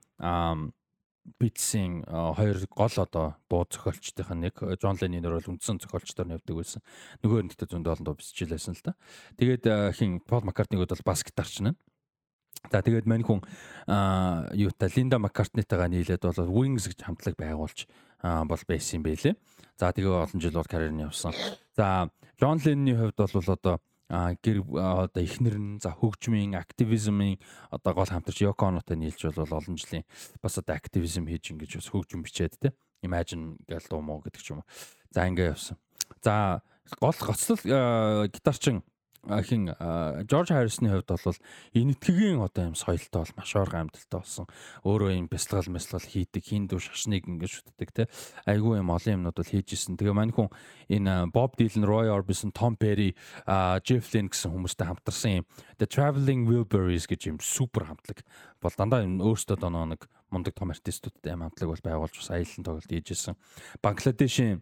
Beatles-ийн 1.21 2.01
хоёр 2.09 2.57
гол 2.69 2.95
одоо 2.97 3.37
дуу 3.49 3.65
зохиолчдынх 3.69 4.31
нь 4.33 4.49
нэг 4.49 4.55
Джон 4.57 4.97
Леннер 4.97 5.37
бол 5.37 5.51
үндсэн 5.53 5.77
зохиолчдоор 5.77 6.27
нь 6.27 6.35
явдаг 6.37 6.55
байсан. 6.57 6.81
Нөгөө 7.21 7.39
нь 7.45 7.49
гэхдээ 7.53 7.69
зөндөө 7.77 7.93
олон 7.93 8.05
дуу 8.09 8.17
биччихлээсэн 8.17 8.73
л 8.77 8.85
да. 8.89 8.93
Тэгээд 9.37 9.63
хин 9.93 10.19
Пол 10.25 10.41
Маккартниг 10.41 10.81
бол 10.81 11.05
бас 11.05 11.21
гитарч 11.21 11.61
нь. 11.61 11.77
За 12.69 12.81
тэгээд 12.81 13.09
мань 13.09 13.25
хүн 13.25 13.41
аа 13.89 14.49
юутай 14.53 14.89
Линда 14.93 15.17
Маккартнитайгаа 15.17 15.89
нийлээд 15.89 16.25
бол 16.25 16.61
Wings 16.61 16.89
гэж 16.89 17.05
хамтлаг 17.05 17.37
байгуулж 17.37 17.85
бол 18.21 18.63
байсан 18.69 19.01
юм 19.01 19.03
байлээ. 19.05 19.33
За 19.77 19.89
тэгээ 19.89 20.25
олон 20.25 20.41
жил 20.41 20.57
бол 20.57 20.69
карьер 20.69 20.93
нь 20.93 21.01
явсан. 21.01 21.33
За 21.73 22.09
Джон 22.37 22.61
Ленний 22.61 22.93
хувьд 22.93 23.17
бол 23.17 23.49
одоо 23.49 23.81
гэр 24.11 24.67
одоо 24.75 25.23
ихнэр 25.23 25.55
нь 25.55 25.79
за 25.79 25.95
хөгжмийн 25.95 26.59
активизмын 26.59 27.39
одоо 27.71 27.95
гол 27.95 28.11
хамтарч 28.11 28.43
Йоко 28.43 28.67
Онотой 28.67 28.99
нийлж 28.99 29.31
бол 29.31 29.55
олон 29.55 29.79
жилийн 29.79 30.03
бас 30.43 30.59
одоо 30.59 30.75
активизм 30.75 31.31
хийж 31.31 31.55
ингэж 31.55 31.79
бас 31.79 31.87
хөгжим 31.87 32.27
бичээд 32.27 32.59
те 32.59 32.75
Imagine 33.01 33.55
гэл 33.65 33.87
дуу 33.87 34.03
мó 34.03 34.19
гэдэг 34.19 34.41
ч 34.43 34.51
юм 34.51 34.61
уу. 34.61 34.69
За 35.09 35.25
ингэ 35.25 35.55
явсан. 35.55 35.79
За 36.21 36.61
гол 36.99 37.15
гоцлол 37.15 37.57
гитарчин 38.29 38.83
хин 39.21 39.69
Жорж 40.25 40.49
Харрисны 40.49 40.89
хувьд 40.89 41.13
бол 41.13 41.37
энэ 41.77 41.93
итгэгийн 41.93 42.41
одоо 42.41 42.73
юм 42.73 42.75
соёлтой 42.75 43.21
бол 43.21 43.33
маш 43.37 43.53
орхон 43.53 43.85
амьдалтай 43.85 44.17
болсон. 44.17 44.45
Өөрөө 44.81 45.13
юм 45.13 45.27
бясалгал 45.29 45.69
мэсгал 45.69 46.01
хийдэг, 46.01 46.41
хиндүү 46.41 46.79
шашныг 46.81 47.29
ингээд 47.29 47.53
шүтдэг 47.53 47.89
те. 47.93 48.03
Айгүй 48.49 48.81
юм 48.81 48.89
олон 48.89 49.21
юмнууд 49.21 49.37
бол 49.37 49.45
хийж 49.45 49.77
исэн. 49.77 49.93
Тэгээ 50.01 50.17
мань 50.17 50.33
хүн 50.33 50.49
энэ 50.89 51.29
Bob 51.29 51.53
Dylan, 51.53 51.85
Roy 51.85 52.09
Orbison, 52.09 52.49
Tom 52.49 52.73
Petty, 52.73 53.13
Jeff 53.85 54.09
Lynne 54.09 54.33
гэсэн 54.33 54.57
хүмүүстэй 54.57 54.89
хамтарсан 54.89 55.31
юм 55.41 55.45
The 55.77 55.85
Traveling 55.85 56.49
Wilburys 56.49 57.05
гэж 57.05 57.29
юм 57.29 57.37
супер 57.37 57.85
хамтлаг 57.85 58.25
бол 58.61 58.73
дандаа 58.73 59.05
юм 59.05 59.21
өөрсдөө 59.21 59.57
доноо 59.61 59.85
нэг 59.93 60.09
мундаг 60.33 60.57
том 60.57 60.73
артистуудтай 60.73 61.33
юм 61.33 61.45
хамтлаг 61.45 61.69
бол 61.69 61.85
байгуулж 61.85 62.15
бас 62.17 62.29
аялан 62.33 62.65
тоглолт 62.65 62.89
хийж 62.89 63.13
исэн. 63.13 63.35
Бангладешийн 63.81 64.61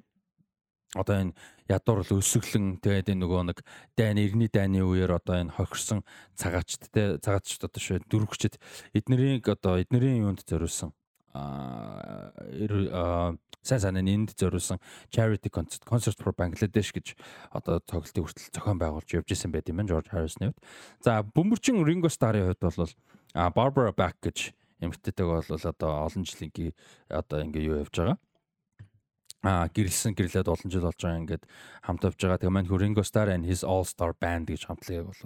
одоо 0.95 1.15
энэ 1.21 1.33
ядуур 1.69 2.01
л 2.01 2.17
өсөглөн 2.17 2.81
тэгээд 2.81 3.13
энэ 3.13 3.21
нөгөө 3.21 3.41
нэг 3.53 3.59
дайн 3.93 4.17
иргэний 4.17 4.49
дайны 4.49 4.81
үеэр 4.81 5.21
одоо 5.21 5.37
энэ 5.37 5.53
хохирсон 5.53 6.01
цагаачд 6.33 6.89
те 6.89 7.21
цагаачд 7.21 7.61
одоо 7.61 7.81
шүү 7.81 8.01
дөрвөгчд 8.09 8.57
эднэрийг 8.97 9.45
одоо 9.45 9.77
эднэрийн 9.77 10.25
юунд 10.25 10.41
зориулсан 10.49 10.93
а 11.33 12.33
сайн 13.61 13.81
сайн 13.81 14.01
энд 14.01 14.33
зориулсан 14.33 14.79
charity 15.13 15.49
concert 15.53 15.85
concert 15.85 16.17
for 16.17 16.33
Bangladesh 16.33 16.89
гэж 16.89 17.13
одоо 17.53 17.79
тоглолтын 17.85 18.23
хүртэл 18.25 18.49
зохион 18.49 18.79
байгуулж 18.81 19.09
явж 19.13 19.29
исэн 19.29 19.51
байт 19.53 19.69
юм 19.69 19.77
байна 19.77 19.93
George 19.93 20.09
Harrison-ы 20.09 20.49
хувьд. 20.49 20.63
За 21.03 21.21
бөмбөрчин 21.21 21.83
Ringo 21.85 22.09
Starr-ын 22.09 22.49
хувьд 22.49 22.63
бол 22.65 22.93
Barbara 23.53 23.93
Bach 23.93 24.17
гэж 24.23 24.55
эмэгтэйтэйг 24.81 25.27
бол 25.27 25.45
одоо 25.45 25.91
олон 26.07 26.23
жилийн 26.25 26.73
одоо 27.11 27.43
ингээ 27.45 27.67
юу 27.67 27.79
явж 27.83 27.93
байгаа 27.93 28.17
а 29.43 29.71
гэрэлсэн 29.71 30.19
гэрлээд 30.19 30.51
олон 30.51 30.67
жил 30.67 30.83
болж 30.83 30.99
байгаа 30.99 31.21
ингээд 31.23 31.43
хамт 31.87 32.03
авж 32.03 32.19
байгаа. 32.19 32.39
Тэгээ 32.43 32.55
маань 32.55 32.67
Ringo 32.67 33.03
Starr 33.07 33.31
and 33.31 33.47
his 33.47 33.63
All 33.63 33.87
Star 33.87 34.11
Band 34.11 34.51
гэж 34.51 34.67
хамтлагийг 34.67 35.07
бол 35.07 35.23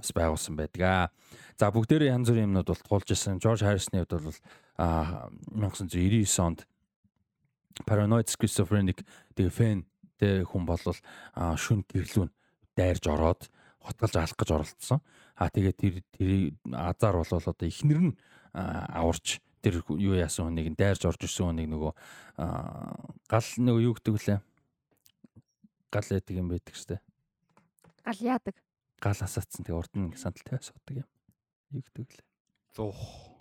бас 0.00 0.10
байгуулсан 0.16 0.56
байдаг. 0.56 0.80
Аа. 0.80 1.12
За 1.60 1.68
бүгдээрээ 1.68 2.08
янз 2.08 2.32
бүрийн 2.32 2.48
юмнууд 2.48 2.72
бол 2.72 2.84
туулж 2.88 3.12
исэн. 3.12 3.36
George 3.36 3.60
Harrison-ы 3.60 4.08
хувьд 4.08 4.16
бол 4.16 4.40
а 4.80 5.28
1999 5.52 6.24
онд 6.40 6.64
Paranoid 7.84 8.32
Schizophrenic 8.32 9.04
тэгээ 9.36 9.52
фэн 9.52 9.84
тэ 10.16 10.48
хүн 10.48 10.64
бол 10.64 10.80
шүн 10.80 11.84
гэрлүүн 11.84 12.32
дайрж 12.76 13.04
ороод 13.12 13.52
хотголж 13.84 14.14
алах 14.16 14.36
гэж 14.40 14.50
оролцсон. 14.56 15.00
А 15.36 15.52
тэгээ 15.52 15.74
тэр 15.76 15.94
тэр 16.16 16.56
азар 16.72 17.20
бол 17.20 17.28
одоо 17.28 17.68
ихнэр 17.68 18.00
нь 18.08 18.16
аварч 18.56 19.40
тэр 19.60 19.80
юу 19.86 20.16
яасан 20.16 20.48
хүнийг 20.48 20.74
дайрж 20.76 21.04
орж 21.04 21.20
ирсэн 21.24 21.52
хүнийг 21.52 21.68
нөгөө 21.68 21.92
гал 23.28 23.48
нөгөө 23.60 23.84
юу 23.84 23.94
гэдэг 23.96 24.12
вүлээ 24.16 24.38
гал 25.90 26.08
яадаг 26.10 26.34
юм 26.36 26.48
байдаг 26.48 26.74
штэ. 26.74 27.00
Гал 28.06 28.20
яадаг? 28.20 28.56
Гал 29.02 29.20
асаацсан. 29.20 29.66
Тэг 29.66 29.74
урд 29.74 29.92
нь 29.98 30.14
сандал 30.16 30.44
тавиа 30.46 30.62
суудаг 30.62 30.96
юм. 31.02 31.08
Юу 31.74 31.82
гэдэг 31.82 32.02
вүлээ 32.06 32.26
100 32.72 32.88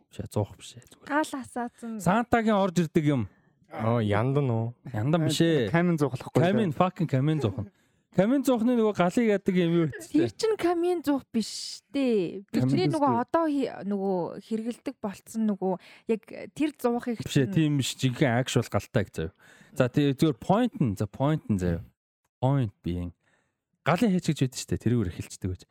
биш 0.09 0.17
100 0.27 0.57
биш 0.57 0.69
зүгээр. 0.75 1.07
Гал 1.07 1.31
асаацсан. 1.39 1.91
Сантагийн 2.01 2.57
орж 2.57 2.83
ирдэг 2.83 3.05
юм. 3.05 3.29
Оо 3.69 4.01
яндан 4.01 4.49
уу? 4.49 4.73
Яндан 4.91 5.29
биш 5.29 5.39
ээ 5.45 5.69
камин 5.69 6.01
зуухлахгүй 6.01 6.41
камин 6.41 6.73
fucking 6.73 7.05
камин 7.05 7.39
зуухна 7.39 7.69
Камин 8.17 8.41
зуухны 8.41 8.73
нөгөө 8.73 8.95
галыг 8.97 9.27
яадаг 9.29 9.55
юм 9.55 9.73
юу 9.75 9.85
вэ? 9.85 10.01
Тэр 10.09 10.33
чин 10.33 10.57
камин 10.57 11.03
зуух 11.05 11.27
биш 11.29 11.85
дээ. 11.93 12.41
Бидний 12.49 12.89
нөгөө 12.89 13.21
одоо 13.21 13.45
нөгөө 13.85 14.41
хэрэгэлдэг 14.49 14.97
болцсон 14.97 15.45
нөгөө 15.45 15.73
яг 16.09 16.25
тэр 16.57 16.73
зуухыг 16.73 17.21
биш 17.21 17.37
тийм 17.53 17.77
биш 17.77 17.93
жинхэнэ 18.01 18.41
actual 18.41 18.65
галтай 18.65 19.05
гэж 19.05 19.13
заяа. 19.13 19.33
За 19.77 19.85
тэр 19.93 20.17
зүгээр 20.17 20.39
point 20.41 20.73
нь 20.81 20.97
за 20.97 21.05
point 21.05 21.45
нь 21.53 21.61
заяа. 21.61 21.85
Point 22.41 22.73
being 22.81 23.13
галын 23.85 24.13
хайч 24.13 24.25
гэж 24.29 24.39
байдаг 24.41 24.57
шүү 24.59 24.69
дээ. 24.69 24.83
Тэрүүгээр 24.83 25.11
эхэлцдэг 25.13 25.49
гэж. 25.53 25.61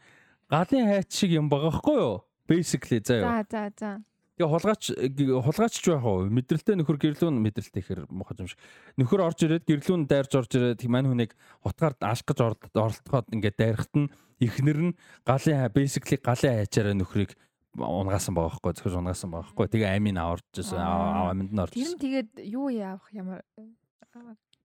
Галын 0.51 0.87
хайч 0.89 1.09
шиг 1.13 1.31
юм 1.35 1.47
байгаа 1.51 1.73
хгүй 1.75 1.99
юу? 1.99 2.17
Basically 2.49 2.99
заяа. 3.03 3.43
За 3.43 3.47
за 3.51 3.63
за. 3.79 3.91
Тэгээ 4.39 4.55
хулгаач 4.55 4.85
хулгаачч 4.95 5.85
байх 5.91 6.07
уу? 6.07 6.31
Мэдрэлтэй 6.31 6.79
нөхөр 6.79 6.99
гэрлүүн 7.03 7.43
мэдрэлтэй 7.43 7.83
ихэр 7.83 8.07
мохож 8.07 8.39
юм 8.39 8.47
шиг. 8.47 8.63
Нөхөр 8.95 9.27
орж 9.27 9.43
ирээд 9.43 9.67
гэрлүүн 9.67 10.07
дайрж 10.07 10.33
орж 10.39 10.55
ирээд 10.55 10.87
мань 10.87 11.11
хүнийг 11.11 11.35
утгаар 11.67 11.99
алах 11.99 12.23
гэж 12.23 12.39
оролдоход 12.79 13.27
ингээд 13.35 13.59
дайрахт 13.59 13.95
нь 13.99 14.07
ихнэр 14.39 14.79
нь 14.79 14.97
галын 15.27 15.75
basically 15.75 16.23
галын 16.23 16.63
хайчаараа 16.63 16.95
нөхрийг 16.95 17.35
унгаасан 17.75 18.39
байгаа 18.39 18.63
байхгүй 18.63 18.79
зөвхөн 18.79 19.03
унгаасан 19.03 19.31
байгаа 19.35 19.51
байхгүй 19.51 19.67
тэгээ 19.75 19.91
амийн 19.99 20.19
аварч 20.23 20.47
аминд 20.55 21.51
нь 21.51 21.63
орж 21.63 21.75
Тэр 21.75 21.91
нь 21.99 21.99
тэгээд 21.99 22.31
юу 22.47 22.71
яавах 22.71 23.11
ямар 23.11 23.43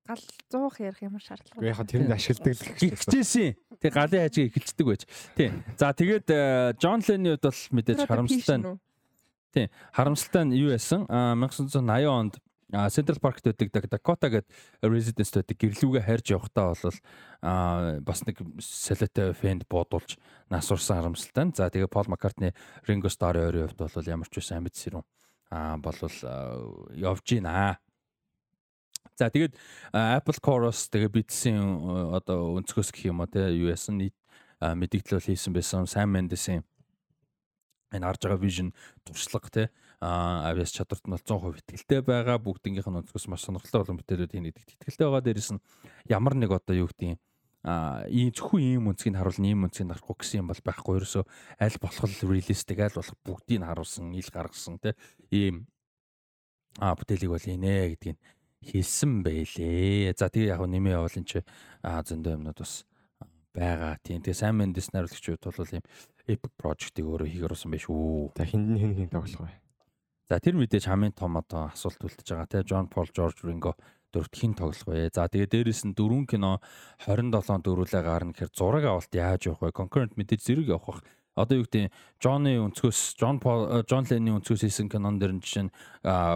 гал 0.05 0.21
100х 0.53 0.77
ярих 0.83 1.01
ямар 1.01 1.21
шаардлага 1.23 1.59
вэ? 1.63 1.71
Яг 1.71 1.79
тэрэнд 1.87 2.13
ашигладаг 2.13 2.59
л 2.59 2.87
ихжээсэн. 2.91 3.55
Тэг 3.79 3.91
галын 3.93 4.21
хажиг 4.27 4.51
эхэлцдэг 4.51 4.85
байж. 4.85 5.01
Тийм. 5.33 5.63
За 5.79 5.95
тэгээд 5.95 6.27
Джон 6.77 6.99
Ленни 7.07 7.33
хувьд 7.33 7.47
бол 7.47 7.61
мэдээж 7.71 7.99
харамсалтай 8.03 8.57
нь 8.59 8.67
Тийм. 9.53 9.69
Харамсалтай 9.93 10.43
нь 10.49 10.57
юу 10.57 10.73
яасан? 10.73 11.05
А 11.09 11.37
1980 11.37 12.09
онд 12.09 12.41
Central 12.89 13.21
Park 13.21 13.37
төдөг 13.45 13.69
Dakota 13.85 14.33
гэдэг 14.33 14.49
residence 14.89 15.29
төдөг 15.29 15.57
гэрлүүгээ 15.61 16.01
харьж 16.01 16.33
явахдаа 16.33 16.73
бол 16.73 16.97
бас 18.01 18.25
нэг 18.25 18.41
солиотой 18.57 19.37
фэнд 19.37 19.69
буудуулж 19.69 20.17
насурсан 20.49 20.97
харамсалтай. 20.97 21.53
За 21.53 21.69
тэгээ 21.69 21.85
Paul 21.85 22.09
McCartney 22.09 22.49
Ringo 22.89 23.13
Starr 23.13 23.37
өөрийн 23.37 23.69
хувьд 23.69 23.93
бол 23.93 24.09
ямар 24.09 24.25
ч 24.25 24.41
байсан 24.41 24.65
амьд 24.65 24.73
сэрүүн 24.73 25.05
а 25.53 25.77
болвол 25.77 26.17
явж 26.97 27.21
гинэ. 27.21 27.77
За 29.13 29.29
тэгээд 29.29 29.53
Apple 29.93 30.41
Chorus 30.41 30.89
тэгээ 30.89 31.13
Beats-ийн 31.13 31.61
одоо 32.17 32.57
өнцгөөс 32.57 32.89
гэх 32.89 33.13
юм 33.13 33.21
уу 33.21 33.29
те 33.29 33.53
юу 33.53 33.69
яасан 33.69 34.01
нийт 34.01 34.17
мэдээлэл 34.57 35.29
хийсэн 35.29 35.53
байсан 35.53 35.85
Sam 35.85 36.09
Mendes-ийн 36.09 36.65
энэ 37.93 38.05
харж 38.09 38.21
байгаа 38.25 38.41
vision 38.41 38.73
туршлага 39.05 39.49
те. 39.53 39.63
Авиас 40.01 40.73
чадварт 40.73 41.05
нь 41.07 41.15
100% 41.15 41.77
ихтэй 41.77 42.01
байгаа. 42.01 42.41
Бүгднгийнх 42.41 42.89
нь 42.89 42.99
өнцгөөс 43.05 43.29
маш 43.29 43.45
сонирхолтой 43.45 43.85
болон 43.85 43.99
бүтээлүүд 44.01 44.33
хийнэ 44.33 44.51
гэдэгт 44.51 44.89
ихтэй 44.89 45.05
байгаа 45.07 45.23
дээрээс 45.23 45.51
нь 45.55 45.63
ямар 46.09 46.35
нэг 46.35 46.51
одоо 46.51 46.75
юу 46.75 46.89
гэдэг 46.91 47.21
а 47.63 48.03
ийм 48.11 48.35
зөвхөн 48.35 48.59
ийм 48.59 48.91
үнцгийг 48.91 49.15
харуулна 49.15 49.47
ийм 49.47 49.63
үнцгийг 49.63 49.87
харахгүй 49.87 50.15
гэсэн 50.19 50.43
юм 50.43 50.51
бол 50.51 50.61
байхгүй. 50.67 50.99
Ерөөсөө 50.99 51.23
аль 51.63 51.79
болох 51.79 52.11
реалистик 52.19 52.79
аль 52.83 52.97
болох 52.99 53.17
бүгдийг 53.23 53.63
харуулсан 53.63 54.11
ил 54.11 54.29
гаргасан 54.35 54.75
те. 54.83 54.99
Ийм 55.31 55.71
а 56.83 56.91
бүтээлийг 56.99 57.31
бол 57.31 57.47
инэ 57.47 57.95
гэдгийг 57.95 58.19
хэлсэн 58.67 59.23
байлээ. 59.23 60.11
За 60.19 60.27
тэгээ 60.27 60.51
яг 60.51 60.59
нэмээ 60.59 60.99
явуул 60.99 61.19
энэ 61.19 61.29
чи. 61.31 61.39
Зөндөө 61.83 62.35
юмнууд 62.35 62.59
бас 62.59 62.83
байгаа. 63.53 64.01
Тийм 64.01 64.25
тэгээ 64.25 64.41
сайн 64.41 64.57
мэндээс 64.57 64.91
найруулагчуд 64.91 65.45
бол 65.45 65.73
ийм 65.77 65.85
Epic 66.27 66.51
Project-ийг 66.57 67.07
өөрөө 67.07 67.29
хийгэр 67.29 67.53
усан 67.53 67.71
байх 67.71 67.85
шүү. 67.85 68.33
За 68.35 68.45
хинд 68.49 68.67
нь 68.73 68.79
хэн 68.81 68.93
хэн 68.97 69.11
тоглох 69.13 69.45
вэ? 69.45 69.53
За 70.29 70.41
тэр 70.41 70.55
мэдээж 70.57 70.89
хамгийн 70.89 71.13
том 71.13 71.37
одоо 71.37 71.69
асуулт 71.69 72.01
үлдэж 72.01 72.27
байгаа 72.27 72.49
те 72.49 72.65
John 72.65 72.89
Paul 72.89 73.07
George 73.13 73.45
Ringo 73.45 73.77
дөрөвт 74.13 74.33
хин 74.33 74.53
тоглох 74.57 74.87
вэ? 74.87 75.11
За 75.13 75.27
тэгээ 75.27 75.51
дээрэс 75.51 75.83
нь 75.85 75.97
дөрвөн 75.97 76.25
кино 76.25 76.61
27 77.05 77.61
дөрвөлээ 77.65 78.03
гарна 78.05 78.31
гэхээр 78.31 78.53
зураг 78.53 78.85
авалт 78.87 79.13
яаж 79.13 79.51
явах 79.51 79.61
вэ? 79.67 79.75
Concurrent 79.75 80.13
мэдээж 80.15 80.41
зэрэг 80.41 80.73
явах 80.73 81.03
одоо 81.35 81.57
юу 81.59 81.65
гэдэг 81.65 81.91
Джонны 82.21 82.57
өнцгөөс 82.61 83.17
Джон 83.17 83.37
Джон 83.41 84.05
Ленни 84.07 84.31
өнцгөөс 84.37 84.63
хийсэн 84.63 84.87
кинон 84.87 85.17
дэр 85.17 85.33
нь 85.35 85.41
жишээ 85.41 85.67
нь 85.67 85.73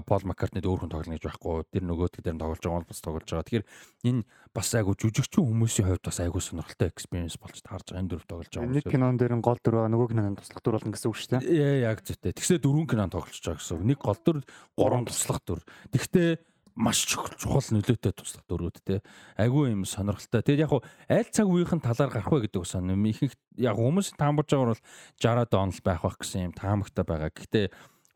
Пол 0.03 0.23
Маккартнид 0.25 0.65
өөр 0.65 0.85
хүн 0.85 0.91
тоглоно 0.91 1.15
гэж 1.15 1.25
байхгүй. 1.27 1.69
Тэр 1.69 1.83
нөгөөдг 1.85 2.21
дээр 2.25 2.35
нь 2.35 2.41
тоглож 2.41 2.61
байгаа 2.61 2.81
бол 2.81 2.91
бас 2.91 3.01
тоглож 3.03 3.29
байгаа. 3.29 3.47
Тэгэхээр 3.47 3.65
энэ 4.09 4.21
бас 4.51 4.67
айгу 4.73 4.97
жүжигчүүн 4.97 5.47
хүмүүсийн 5.47 5.87
хувьд 5.87 6.03
бас 6.07 6.19
айгу 6.19 6.41
сонирхолтой 6.41 6.89
experience 6.89 7.37
болж 7.37 7.57
таарж 7.61 7.85
байгаа 7.93 8.01
энэ 8.01 8.11
дөрөв 8.11 8.25
тоглож 8.25 8.51
байгаа. 8.51 8.73
Нэг 8.73 8.85
кинон 8.89 9.15
дээр 9.21 9.33
нь 9.37 9.45
гол 9.45 9.59
дөрөв 9.61 9.87
нөгөө 9.93 10.07
кинонд 10.11 10.39
туслах 10.41 10.61
дүр 10.65 10.75
болно 10.81 10.91
гэсэн 10.91 11.09
үг 11.11 11.17
шүү 11.17 11.31
дээ. 11.37 11.51
Яа 11.53 11.93
яг 11.93 11.99
зүйтэй. 12.01 12.33
Тэгсээ 12.33 12.59
дөрвөн 12.63 12.87
кинонд 12.89 13.13
тоглож 13.13 13.37
байгаа 13.37 13.61
гэсэн 13.61 13.75
үг. 13.77 13.85
Нэг 13.85 13.99
гол 14.01 14.19
дүр, 14.23 14.37
гурван 14.73 15.05
туслах 15.05 15.39
дүр. 15.45 15.61
Тэгтээ 15.93 16.29
маш 16.77 17.03
чухал 17.09 17.33
нөлөөтэй 17.73 18.13
туслах 18.13 18.45
дөрүүд 18.45 18.77
те 18.85 19.01
айгүй 19.41 19.73
юм 19.73 19.83
сонирхолтой. 19.89 20.45
Тэгээд 20.45 20.63
яг 20.69 20.73
аль 21.09 21.31
цаг 21.33 21.49
үеийнхэн 21.49 21.81
талаар 21.81 22.13
гарах 22.13 22.29
вэ 22.29 22.45
гэдэг 22.45 22.61
ус 22.61 22.77
юм 22.77 23.01
ихэнх 23.09 23.33
яг 23.57 23.75
хүмүүс 23.81 24.13
таамбарж 24.13 24.53
байгаа 24.53 24.77
бол 24.77 24.83
60-аад 25.17 25.51
он 25.57 25.73
л 25.73 25.81
байх 25.81 26.01
байх 26.05 26.17
гэсэн 26.21 26.45
юм 26.47 26.53
таамагтай 26.53 27.01
байгаа. 27.01 27.33
Гэхдээ 27.33 27.65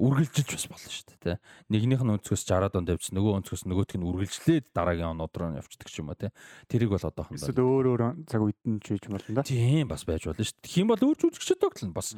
үргэлжилж 0.01 0.49
бас 0.57 0.65
болно 0.69 0.89
шүү 0.93 1.05
дээ 1.09 1.19
те. 1.21 1.33
Нэгнийх 1.73 2.01
нь 2.01 2.13
өнцгөөс 2.13 2.43
60-аад 2.45 2.77
онд 2.77 2.89
явж 2.93 3.05
нөгөө 3.13 3.33
өнцгөөс 3.41 3.63
нөгөөх 3.69 3.97
нь 3.97 4.07
үргэлжлээд 4.07 4.65
дараагийн 4.73 5.13
онод 5.13 5.33
руу 5.37 5.57
явцдаг 5.57 5.89
ч 5.89 6.01
юм 6.01 6.09
уу 6.09 6.17
те. 6.17 6.33
Тэрийг 6.69 6.93
бол 6.93 7.05
одоохон 7.05 7.37
эсвэл 7.37 7.61
өөр 7.61 7.85
өөр 7.97 8.01
цаг 8.25 8.41
үед 8.41 8.61
нь 8.65 8.81
ч 8.81 8.97
хийж 8.97 9.09
болно 9.09 9.41
да. 9.41 9.45
Тийм 9.45 9.85
бас 9.89 10.05
байж 10.05 10.25
болно 10.25 10.41
шүү 10.41 10.57
дээ. 10.57 10.81
Юм 10.81 10.89
бол 10.89 11.05
өөр 11.05 11.17
жүжигчд 11.21 11.61
тоглоно 11.61 11.93
бас 11.93 12.17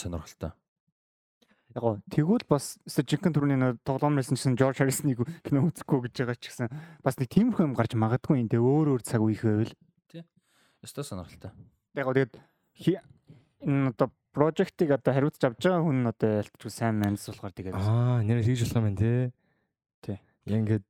сонирхолтой 0.00 0.56
яг 1.74 1.82
гоо 1.82 1.94
тэгвэл 2.10 2.44
бас 2.50 2.78
жинхэнэ 2.86 3.34
төрний 3.34 3.58
тоглоом 3.86 4.18
байсан 4.18 4.34
чинь 4.34 4.58
Жорж 4.58 4.82
Харрисныг 4.82 5.22
кино 5.46 5.70
үзэхгүй 5.70 6.10
гэж 6.10 6.14
байгаа 6.26 6.38
ч 6.38 6.50
гэсэн 6.50 6.68
бас 7.04 7.14
нэг 7.18 7.30
тиймэрхүү 7.30 7.64
юм 7.70 7.74
гарч 7.78 7.94
магадгүй 7.94 8.42
энэ 8.42 8.58
өөр 8.58 8.98
өөр 8.98 9.02
цаг 9.06 9.22
үеийнхээ 9.22 9.54
байл. 9.54 9.74
Тий. 10.10 10.22
Өстой 10.82 11.06
сонирхолтой. 11.06 11.54
Яг 11.94 12.04
гоо 12.10 12.14
тэгээд 12.18 12.34
энэ 13.62 13.94
одоо 13.94 14.10
прожектыг 14.34 14.90
одоо 14.90 15.14
хариуцж 15.14 15.42
авч 15.46 15.62
байгаа 15.62 15.82
хүн 15.86 16.10
одоо 16.10 16.30
ялтчгүй 16.42 16.70
сайн 16.74 16.98
манс 16.98 17.30
болохоор 17.30 17.54
тэгээд 17.54 17.78
аа 17.78 18.18
нэр 18.26 18.42
хийж 18.42 18.66
болох 18.66 18.78
юм 18.78 18.86
байна 18.90 18.98
те. 18.98 19.12
Тий. 20.02 20.18
Яг 20.50 20.58
ингээд 20.66 20.84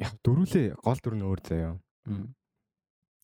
яг 0.00 0.12
дөрүлээ 0.24 0.80
гол 0.80 1.00
дөрөв 1.04 1.18
нь 1.20 1.26
өөр 1.28 1.40
заяа. 1.44 1.76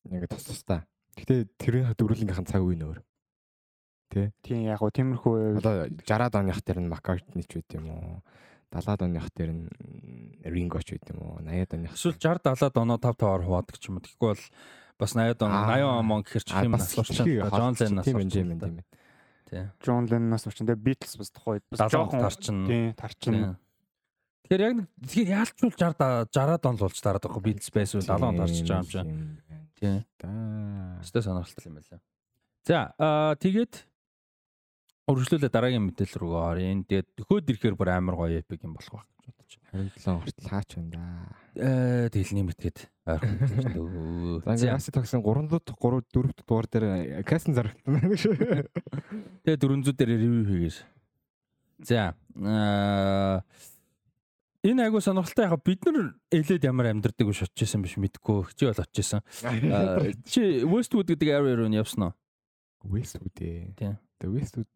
Ингээд 0.05 0.29
тус 0.29 0.45
тус 0.45 0.61
та. 0.61 0.85
Гэтэ 1.17 1.49
тэрийн 1.57 1.93
дөрүлийнхээ 1.97 2.45
цаг 2.45 2.61
үе 2.61 2.77
нь 2.77 2.85
өөр. 2.85 3.01
Тэ. 4.09 4.33
Тийм 4.41 4.65
яг 4.65 4.81
гоо 4.81 4.89
тиймэрхүү 4.89 5.61
одоо 5.61 5.85
60-аад 6.01 6.35
оных 6.41 6.59
дээр 6.65 6.81
нь 6.81 6.89
Маккартни 6.89 7.45
ч 7.45 7.61
байт 7.61 7.77
юм 7.77 7.85
уу? 7.93 8.25
70-аад 8.73 9.05
оных 9.05 9.29
дээр 9.37 9.51
нь 9.53 9.65
Ринго 10.41 10.81
ч 10.81 10.97
байт 10.97 11.13
юм 11.13 11.21
уу? 11.21 11.37
80-аад 11.45 11.73
оных. 11.77 11.93
Эсвэл 11.93 12.17
60 12.17 12.41
70-аад 12.57 12.75
оноо 12.81 12.97
5 12.97 13.21
5-аар 13.21 13.43
хуваадаг 13.45 13.77
ч 13.77 13.83
юм 13.85 14.01
уу. 14.01 14.05
Тэгэхгүй 14.05 14.29
бол 14.33 14.45
бас 14.97 15.13
80-ад 15.13 15.41
он 15.45 15.53
80 15.53 16.09
он 16.09 16.21
гэхэр 16.25 16.43
ч 16.43 16.49
юм 16.57 16.73
асуурч 16.73 17.09
Джон 17.21 17.73
Леннаас 17.77 18.05
тийм 18.09 18.17
юм 18.17 18.29
тийм 18.33 18.49
юм. 18.49 18.81
Тий. 19.49 19.65
Джон 19.81 20.05
Леннаас 20.09 20.45
урчин 20.49 20.65
тэгээ 20.65 20.85
Beatles 20.85 21.13
бас 21.17 21.29
тухайд 21.29 21.63
бас 21.69 21.79
жоохон 21.89 22.21
тарчин. 22.21 22.57
Тий, 22.65 22.93
тарчин. 22.93 23.57
Тэгэхээр 24.45 24.61
яг 24.61 24.73
нэг 24.77 24.87
тэгэхээр 25.05 25.29
яалчгүй 25.37 25.69
60 25.73 26.33
60-аад 26.33 26.65
он 26.65 26.75
л 26.77 26.83
болж 26.85 26.97
дараад 26.97 27.23
байгаа 27.25 27.45
Beatles 27.45 27.69
байсан 27.73 28.01
70 28.01 28.25
он 28.25 28.37
тарчиж 28.41 28.65
байгаа 28.65 28.81
юм 28.81 28.89
чинь. 28.89 29.13
Тий. 29.77 29.97
Да. 30.17 30.29
Өстой 31.01 31.21
сонирхолтой 31.25 31.69
юм 31.69 31.77
байна. 31.77 32.01
За 32.65 32.93
аа 33.01 33.33
тэгээд 33.39 33.88
Үргэлжлүүлээ 35.09 35.49
дараагийн 35.49 35.85
мэдээлэл 35.89 36.21
рүү 36.21 36.33
оръё. 36.37 36.69
Тэгээд 36.85 37.07
төхөөд 37.17 37.49
ирэхээр 37.49 37.75
бүр 37.75 37.89
амар 37.89 38.15
гоё 38.15 38.37
эпик 38.45 38.61
юм 38.61 38.77
болох 38.77 38.93
байх 38.93 39.09
гэж 39.25 39.33
бодож 39.33 39.53
байна. 39.57 39.89
27 39.97 40.21
хүртэл 40.21 40.49
хаач 40.53 40.69
байна 40.77 40.91
да. 40.93 41.03
Э 41.57 42.09
тэгэл 42.13 42.37
нэмэтгээд 42.37 42.77
ойрхон. 43.09 44.53
За 44.53 44.65
яси 44.69 44.93
тогсон 44.93 45.25
3 45.25 45.49
дот 45.49 45.65
3 45.65 46.05
4 46.13 46.45
дугаар 46.45 46.67
дээр 46.69 46.85
кастинг 47.25 47.57
зарагдсан 47.57 47.89
байна 47.89 48.13
шүү. 48.13 48.37
Тэгээд 49.49 49.61
400 49.65 49.97
дээр 49.97 50.11
ревю 50.13 50.45
хийгээс. 50.45 50.77
За 51.89 52.13
аа 52.37 53.41
Энэ 54.59 54.91
айгуу 54.91 54.99
сонирхолтой 54.99 55.47
яг 55.47 55.63
бид 55.63 55.85
нар 55.87 56.19
элед 56.35 56.63
ямар 56.67 56.91
амьдардаг 56.91 57.31
гэж 57.31 57.47
бодож 57.47 57.63
байсан 57.63 57.79
биш 57.81 57.95
мэдгүй. 57.95 58.43
Чи 58.59 58.67
бол 58.67 58.83
очижсэн. 58.83 59.23
Чи 60.31 60.67
Westwood 60.67 61.07
гэдэг 61.07 61.31
area 61.31 61.55
руу 61.55 61.71
явсан 61.71 62.11
уу? 62.11 62.13
Westwood 62.83 63.39
ээ. 63.39 63.71
Тэгээ 64.19 64.27
Westwood 64.27 64.67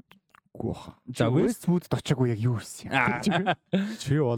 Үгүй 0.54 0.70
баха. 0.70 0.92
За 1.10 1.32
Westwood 1.34 1.88
очоогүй 1.90 2.30
яг 2.30 2.42
юу 2.46 2.60
ирсэн 2.62 2.94
юм. 2.94 3.50
Чи 3.98 4.20
бол 4.22 4.38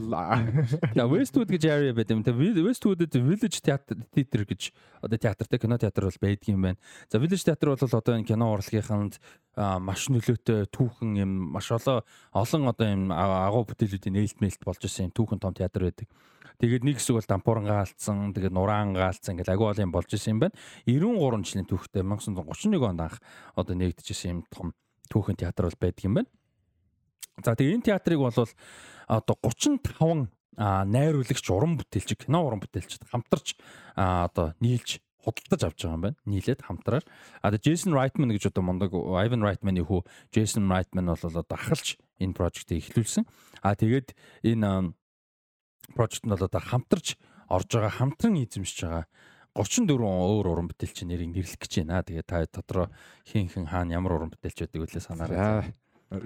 За 0.95 1.03
Westwood 1.11 1.51
гэж 1.51 1.63
area 1.67 1.91
байт 1.91 2.07
юм. 2.07 2.23
Тэгээ 2.23 2.63
Westwood-д 2.63 3.19
Village 3.19 3.59
Theatre 3.59 3.99
театр 4.15 4.47
гэж 4.47 4.71
одоо 5.03 5.19
театртай 5.19 5.59
кино 5.59 5.75
театр 5.75 6.07
бол 6.07 6.19
байдаг 6.23 6.47
юм 6.47 6.63
байна. 6.63 6.79
За 7.11 7.19
Village 7.19 7.43
театр 7.43 7.75
бол 7.75 7.83
одоо 7.83 8.15
энэ 8.15 8.31
кино 8.31 8.47
урлагийнханд 8.55 9.19
маш 9.59 10.07
нөлөөтэй 10.07 10.71
түүхэн 10.71 11.19
юм 11.19 11.51
маш 11.51 11.67
олон 11.75 12.07
олон 12.31 12.63
одоо 12.71 12.87
юм 12.87 13.11
агуу 13.11 13.67
бүтээлүүдийн 13.67 14.15
нээлтмэлт 14.15 14.63
болж 14.63 14.87
исэн 14.87 15.11
юм 15.11 15.15
түүхэн 15.19 15.43
том 15.43 15.51
театр 15.51 15.83
байдаг. 15.83 16.07
Тэгээд 16.63 16.87
нэг 16.87 17.03
хэсэг 17.03 17.19
бол 17.19 17.27
дампууран 17.27 17.67
гаалцсан, 17.67 18.31
тэгээд 18.31 18.55
нураан 18.55 18.95
гаалцсан 18.95 19.35
ингээл 19.35 19.51
агуу 19.51 19.75
олон 19.75 19.91
болж 19.91 20.07
исэн 20.15 20.39
юм 20.39 20.47
байна. 20.47 20.55
93 20.87 21.43
жилийн 21.43 21.67
түүхтэй 21.67 22.07
1931 22.07 22.79
онд 22.87 23.03
анх 23.03 23.19
одоо 23.59 23.75
нэгдэжсэн 23.75 24.31
юм 24.31 24.41
том 24.47 24.71
түүхэн 25.09 25.39
театр 25.39 25.69
бол 25.69 25.79
байдаг 25.81 26.03
юм 26.05 26.15
байна. 26.19 26.29
За 27.43 27.55
тэгээ 27.55 27.75
энэ 27.79 27.87
театрыг 27.91 28.19
бол 28.19 28.35
одоо 28.35 29.35
35 29.43 30.31
найруулагч 30.57 31.45
уран 31.51 31.75
бүтээлч 31.75 32.15
кино 32.15 32.47
уран 32.47 32.63
бүтээлчд 32.63 33.11
хамтарч 33.11 33.59
одоо 33.95 34.55
нийлж 34.63 35.03
худалдаж 35.19 35.61
авч 35.67 35.79
байгаа 35.83 35.97
юм 35.97 36.03
байна. 36.05 36.17
Нийлээд 36.25 36.61
хамтраар. 36.63 37.03
А 37.41 37.51
Джейсон 37.51 37.93
Райтман 37.93 38.31
гэж 38.31 38.53
одоо 38.53 38.63
мундаг 38.63 38.93
Ivan 38.93 39.43
Reitman-ы 39.43 39.83
хүү 39.83 40.05
Джейсон 40.31 40.69
Райтман 40.69 41.11
бол 41.11 41.19
одоо 41.19 41.43
ахалж 41.49 41.97
энэ 42.21 42.37
прожектыг 42.37 42.79
эхлүүлсэн. 42.79 43.25
А 43.65 43.75
тэгээд 43.75 44.13
энэ 44.45 44.93
прожект 45.97 46.23
нь 46.23 46.31
бол 46.31 46.45
одоо 46.45 46.61
хамтарч 46.61 47.17
орж 47.49 47.69
байгаа 47.73 47.93
хамтран 47.99 48.37
эзэмшиж 48.39 48.79
байгаа 48.85 49.05
34 49.55 50.03
өөр 50.03 50.51
уран 50.51 50.67
бүтээлч 50.69 51.07
нэрийг 51.07 51.31
нэрлэх 51.31 51.57
гэж 51.57 51.73
байна. 51.81 52.03
Тэгээ 52.03 52.27
та 52.27 52.43
дотроо 52.45 52.91
хин 53.23 53.47
хин 53.47 53.65
хаана 53.65 53.95
ямар 53.95 54.19
уран 54.19 54.35
бүтээлч 54.35 54.67
байдаг 54.67 54.83
үлээ 54.83 55.01
санаарай. 55.01 55.73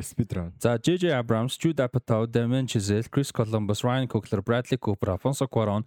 Speedrun. 0.03 0.51
За 0.59 0.75
JJ 0.75 1.15
Abrams, 1.15 1.57
Jude 1.57 1.79
Apatow, 1.79 2.27
Damien 2.27 2.67
Chazelle, 2.67 3.09
Chris 3.09 3.31
Columbus, 3.31 3.83
Ryan 3.83 4.07
Coogler, 4.07 4.43
Bradley 4.43 4.77
Cooper, 4.77 5.11
Alfonso 5.11 5.47
Cuarón, 5.47 5.85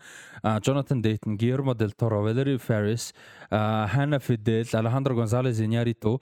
Jonathan 0.63 1.03
Dayton, 1.03 1.37
Guillermo 1.37 1.75
del 1.75 1.95
Toro, 1.95 2.23
Valerie 2.23 2.59
Faris, 2.59 3.13
Hannah 3.51 4.19
Fidel, 4.19 4.67
Alejandro 4.73 5.15
Gonzalez 5.15 5.61
Iñárritu, 5.61 6.21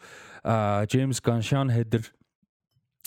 James 0.88 1.20
Gunn, 1.22 1.42
Sean 1.42 1.70
Heder, 1.70 2.02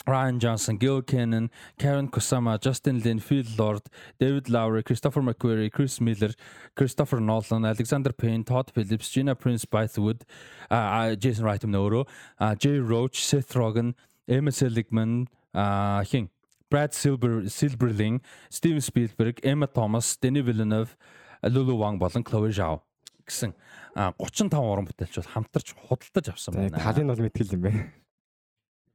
Ryan 0.06 0.40
Johnson, 0.40 0.78
Gil 0.78 1.02
Cannon, 1.02 1.50
Karen 1.78 2.10
Kusama, 2.10 2.60
Justin 2.60 3.00
Lin, 3.00 3.20
Phil 3.20 3.46
Lord, 3.58 3.84
David 4.20 4.50
Lowry, 4.50 4.84
Christopher 4.84 5.22
McQuarrie, 5.22 5.72
Chris 5.72 6.02
Miller, 6.02 6.32
Christopher 6.76 7.20
Nolan, 7.20 7.66
Alexander 7.66 8.12
Payne, 8.12 8.44
Todd 8.44 8.72
Phillips, 8.74 9.10
Gina 9.10 9.36
Prince 9.36 9.66
Bythewood, 9.66 10.22
uh, 10.70 11.16
Jason 11.16 11.46
Wright 11.46 11.62
нөөрөө, 11.62 12.06
uh, 12.40 12.56
Jay 12.56 12.80
Roach, 12.80 13.24
Seth 13.24 13.54
Rogen, 13.54 13.94
Emma 14.28 14.52
Seligman, 14.52 15.28
uh, 15.54 16.04
хин 16.04 16.30
Brad 16.70 16.94
Silver, 16.94 17.44
Silberling, 17.48 18.20
Steven 18.50 18.82
Spielberg, 18.82 19.40
Emma 19.44 19.68
Thomas, 19.68 20.18
Denis 20.18 20.44
Villeneuve, 20.44 20.98
Lulu 21.44 21.76
Wang 21.76 22.00
болон 22.00 22.24
Chloe 22.24 22.52
Zhao 22.52 22.82
гэсэн 23.28 23.54
35 23.96 24.60
уран 24.60 24.88
бүтээлч 24.88 25.20
бол 25.20 25.32
хамтарч 25.32 25.74
худалдаж 25.88 26.34
авсан 26.34 26.58
байна. 26.58 26.80
Талын 26.80 27.08
бол 27.08 27.24
мэтгэл 27.24 27.56
юм 27.56 27.62
байна. 27.64 27.84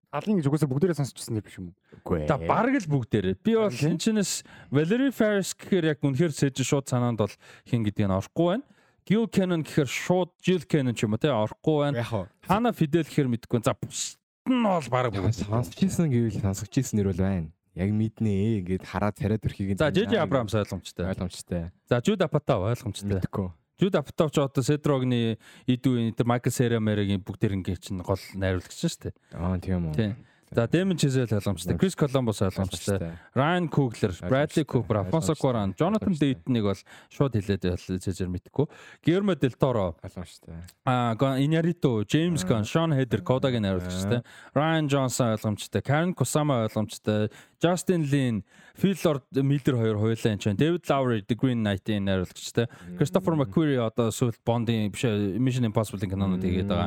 Талын 0.08 0.40
гэж 0.40 0.46
угаасаа 0.48 0.70
бүгдээрээ 0.72 0.96
сонсчихсан 0.96 1.36
юм 1.36 1.44
биш? 1.44 1.56
Үгүй 2.00 2.24
ээ. 2.24 2.28
За 2.32 2.40
бараг 2.40 2.74
л 2.80 2.88
бүгдээрээ. 2.88 3.36
Би 3.44 3.52
бол 3.60 3.68
чинээс 3.68 4.40
Valerie 4.72 5.12
Faris 5.12 5.52
гэхээр 5.52 5.92
яг 5.92 6.00
үнэхээр 6.00 6.32
сэж 6.32 6.64
шууд 6.64 6.88
санаанд 6.88 7.20
бол 7.20 7.34
хин 7.68 7.84
гэдгийг 7.84 8.08
нь 8.08 8.16
орохгүй 8.16 8.56
байна. 8.56 8.64
Gil 9.04 9.28
Cannon 9.28 9.60
гэхээр 9.64 9.88
шууд 9.88 10.32
Jill 10.40 10.64
Cannon 10.64 10.96
ч 10.96 11.04
юм 11.04 11.12
уу 11.12 11.20
те 11.20 11.28
орохгүй 11.28 11.92
байна. 11.92 12.28
Hana 12.48 12.72
Fidel 12.72 13.04
гэхээр 13.04 13.28
мэдгүй. 13.28 13.60
За 13.60 13.76
бусд 13.76 14.16
нь 14.48 14.64
бол 14.64 14.88
бараг 14.88 15.12
бүгд. 15.12 15.44
Сонсчихсэн 15.44 16.08
гэвэл 16.08 16.40
сонсчихсэн 16.40 16.96
нэр 17.04 17.12
бол 17.12 17.20
байна. 17.20 17.52
Яг 17.76 17.92
мэднэ 17.92 18.64
ингээд 18.64 18.88
хараад 18.88 19.14
царайд 19.20 19.44
өрхийг 19.44 19.76
За 19.76 19.92
JJ 19.92 20.16
Abrams 20.18 20.56
ойлгомжтой. 20.56 21.04
ойлгомжтой. 21.04 21.68
За 21.84 22.00
Jude 22.00 22.24
Apatow 22.24 22.64
ойлгомжтой. 22.64 23.20
Мэдхгүй. 23.20 23.52
Jude 23.78 23.94
Apatow 23.98 24.28
ч 24.28 24.42
одоо 24.42 24.62
Cedrog-ны 24.62 25.38
идүү 25.70 26.12
энэ 26.12 26.26
Michael 26.26 26.54
Cera-Mera-гийн 26.54 27.22
бүгдэр 27.22 27.54
ингээд 27.62 27.80
чинь 27.80 28.02
гол 28.02 28.18
найруулагч 28.34 28.74
шүү 28.74 29.08
дээ. 29.08 29.14
Аа 29.38 29.58
тийм 29.62 29.88
үү. 29.88 29.94
Тийм. 29.94 30.14
За 30.50 30.64
Damon 30.64 30.96
Chazelle 30.96 31.28
ойлгомжтой. 31.28 31.76
Chris 31.76 31.92
Columbus 31.92 32.40
ойлгомжтой. 32.40 33.12
Ryan 33.36 33.68
Coogler, 33.68 34.12
Bradley 34.32 34.64
Cooper, 34.64 35.04
Alfonso 35.04 35.34
Cuarón, 35.36 35.76
Jonathan 35.76 36.16
Dayton-ыг 36.16 36.64
бол 36.64 36.80
шууд 37.12 37.36
хэлээд 37.36 37.76
зэжэр 37.76 38.32
мэдхгүй. 38.32 38.64
Guillermo 39.04 39.36
del 39.36 39.52
Toro, 39.60 39.96
Ойлгомжтой. 40.00 40.56
а 40.88 41.12
Iñárritu, 41.36 42.00
James 42.08 42.48
Gunn, 42.48 42.64
Sean 42.64 42.96
Heder, 42.96 43.20
Kodak-ийн 43.20 43.60
найруулагчтай. 43.60 44.24
Ryan 44.56 44.88
Johnson 44.88 45.36
ойлгомжтой. 45.36 45.82
Karen 45.84 46.14
Kusama 46.16 46.64
ойлгомжтой. 46.64 47.28
Justin 47.62 48.06
Lin, 48.10 48.44
Phil 48.78 48.94
Lord 49.04 49.22
Miller 49.42 49.74
хоёр 49.74 49.96
хоёулаа 49.98 50.30
энэ 50.30 50.38
чинь. 50.38 50.56
David 50.56 50.86
Lowry, 50.86 51.26
The 51.26 51.34
Green 51.34 51.62
Knight-ийн 51.66 52.06
найруулагчтай. 52.06 52.70
Christopher 52.94 53.34
McQuarrie 53.34 53.82
одоо 53.82 54.14
сүүлд 54.14 54.38
Bond-ийн 54.46 54.94
биш 54.94 55.02
Mission 55.42 55.66
Impossible-ийн 55.66 56.14
кинонууд 56.14 56.38
хийгээд 56.38 56.70
байгаа. 56.70 56.86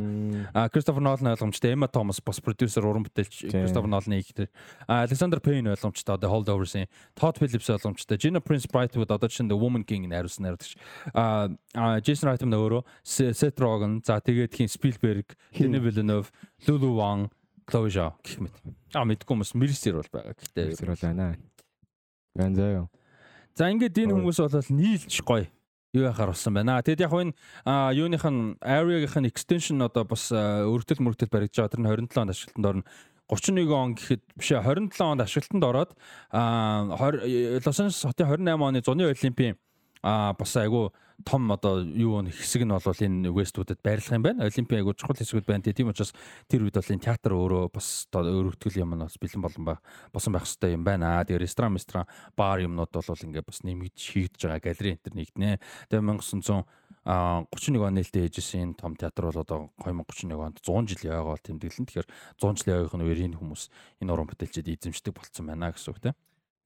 А 0.55 0.71
Christopher 0.71 1.03
Nolan 1.03 1.35
ойлгомжтой. 1.35 1.75
Emma 1.75 1.91
Thomas 1.91 2.23
бас 2.23 2.39
продюсер 2.39 2.87
уран 2.87 3.03
бүтээлч 3.03 3.51
Christopher 3.51 3.91
Nolan-ийн 3.91 4.23
ихтэй. 4.23 4.47
А 4.87 5.03
Alexander 5.03 5.43
Payne 5.43 5.75
ойлгомжтой. 5.75 6.15
Одоо 6.15 6.39
Holdovers-ийн. 6.39 6.87
Todd 7.19 7.35
Phillips 7.35 7.67
ойлгомжтой. 7.67 8.15
Gina 8.15 8.39
Prince 8.39 8.71
Brightwood 8.71 9.11
одоо 9.11 9.27
чинь 9.27 9.51
The 9.51 9.59
Woman 9.59 9.83
King 9.83 10.07
найруулсан 10.07 10.47
найруулагч. 10.47 10.79
А 11.13 11.99
Jason 11.99 12.31
Reitman 12.31 12.55
өөрөө 12.55 12.83
Seth 13.03 13.59
Rogen, 13.59 13.99
за 13.99 14.23
тэгээд 14.23 14.55
хин 14.55 14.67
Spielberg, 14.71 15.35
Denis 15.51 15.83
Villeneuve, 15.83 16.31
Lulu 16.67 16.95
Wang, 16.95 17.27
Zhao 17.71 18.11
гэх 18.23 18.39
мэт. 18.43 18.55
А 18.93 19.05
мэдгүй 19.07 19.31
хүмүүс 19.31 19.55
Mercer 19.55 19.95
бол 19.97 20.11
байгаа. 20.11 20.35
Гэхдээ 20.35 20.75
Тэр 20.75 20.91
бол 20.91 21.03
байна. 21.05 21.37
Байна 22.35 22.55
заяа. 22.55 22.87
За 23.55 23.71
ингээд 23.71 23.97
энэ 23.97 24.15
хүмүүс 24.15 24.39
бол 24.43 24.75
нийлж 24.75 25.21
гоё 25.23 25.47
юу 25.93 26.07
яхаар 26.07 26.31
болсон 26.31 26.53
байна. 26.55 26.79
Тэгэд 26.83 27.03
яг 27.03 27.13
энэ 27.15 27.33
юуных 27.95 28.23
нь 28.27 28.55
area-гийнх 28.63 29.17
нь 29.19 29.29
extension 29.31 29.83
одоо 29.83 30.03
бас 30.07 30.31
өргөдөл 30.31 31.03
мөргөдөл 31.03 31.31
баригдаж 31.31 31.71
байгаа. 31.71 31.75
Тэр 31.75 31.81
нь 31.83 32.11
27 32.11 32.19
онд 32.19 32.31
ашиглалтанд 32.31 32.67
орно. 32.67 32.83
31 33.31 33.71
он 33.71 33.95
гэхэд 33.95 34.23
биш 34.35 34.51
ээ 34.51 34.63
27 34.63 34.99
онд 35.03 35.21
ашиглалтанд 35.23 35.63
ороод 35.63 35.91
Лос 36.31 37.79
Анжелес 37.79 38.03
хотын 38.03 38.27
28 38.27 38.59
оны 38.59 38.79
зуны 38.83 39.07
олимпийн 39.07 39.55
бас 40.03 40.55
айгу 40.59 40.91
том 41.25 41.51
одоо 41.51 41.81
юу 41.83 42.21
нэг 42.21 42.35
хэсэг 42.35 42.65
нь 42.65 42.73
бол 42.73 42.83
энэ 42.85 43.29
Westwood-д 43.31 43.81
байрлах 43.81 44.15
юм 44.15 44.23
байна. 44.23 44.45
Олимпийн 44.45 44.81
айгу 44.81 44.93
чухал 44.93 45.17
хэсгүүд 45.17 45.47
байна. 45.47 45.63
Тийм 45.63 45.89
учраас 45.89 46.13
тэр 46.47 46.65
үед 46.65 46.75
бол 46.75 46.93
энэ 46.93 47.05
театр 47.05 47.31
өөрөө 47.33 47.71
бас 47.73 48.07
одоо 48.11 48.51
өргөтгөл 48.51 48.81
юм 48.81 48.95
нь 48.95 49.05
бас 49.05 49.17
бэлэн 49.17 49.41
болон 49.41 49.63
ба 49.65 49.75
босон 50.13 50.33
байх 50.33 50.45
хэрэгтэй 50.45 50.75
юм 50.77 50.83
байна. 50.83 51.23
Тэгээ 51.25 51.41
ресторан, 51.41 51.75
ресторан, 51.75 52.05
бар 52.35 52.59
юмнууд 52.61 52.91
бол 52.91 53.25
ингээд 53.25 53.47
бас 53.47 53.59
нэмэгдэж 53.61 54.01
хийгдэж 54.01 54.41
байгаа 54.45 54.61
галерей 54.61 54.93
энэ 54.97 55.03
төр 55.05 55.15
нэгднэ. 55.15 55.49
Тэгээ 55.89 56.03
1900 56.05 56.65
а 57.03 57.45
31 57.49 57.81
он 57.81 57.93
нээлттэй 57.97 58.29
ээжсэн 58.29 58.61
энэ 58.61 58.77
том 58.77 58.93
театр 58.93 59.25
бол 59.33 59.41
одоо 59.41 59.59
2031 59.81 60.37
онд 60.37 60.61
100 60.61 60.85
жил 60.85 61.09
яваагаа 61.09 61.33
бол 61.33 61.47
тэмдэглэн. 61.49 61.87
Тэгэхээр 61.89 62.07
100 62.37 62.61
жил 62.61 62.73
яваагын 62.77 63.01
үеэр 63.01 63.25
энэ 63.25 63.39
хүмүүс 63.41 63.63
энэ 64.05 64.11
уран 64.13 64.29
бүтээлчид 64.29 64.69
эзэмшдэг 64.69 65.13
болцсон 65.17 65.49
байна 65.49 65.73
гэсэн 65.73 65.97
үг 65.97 65.99
тийм. 66.01 66.15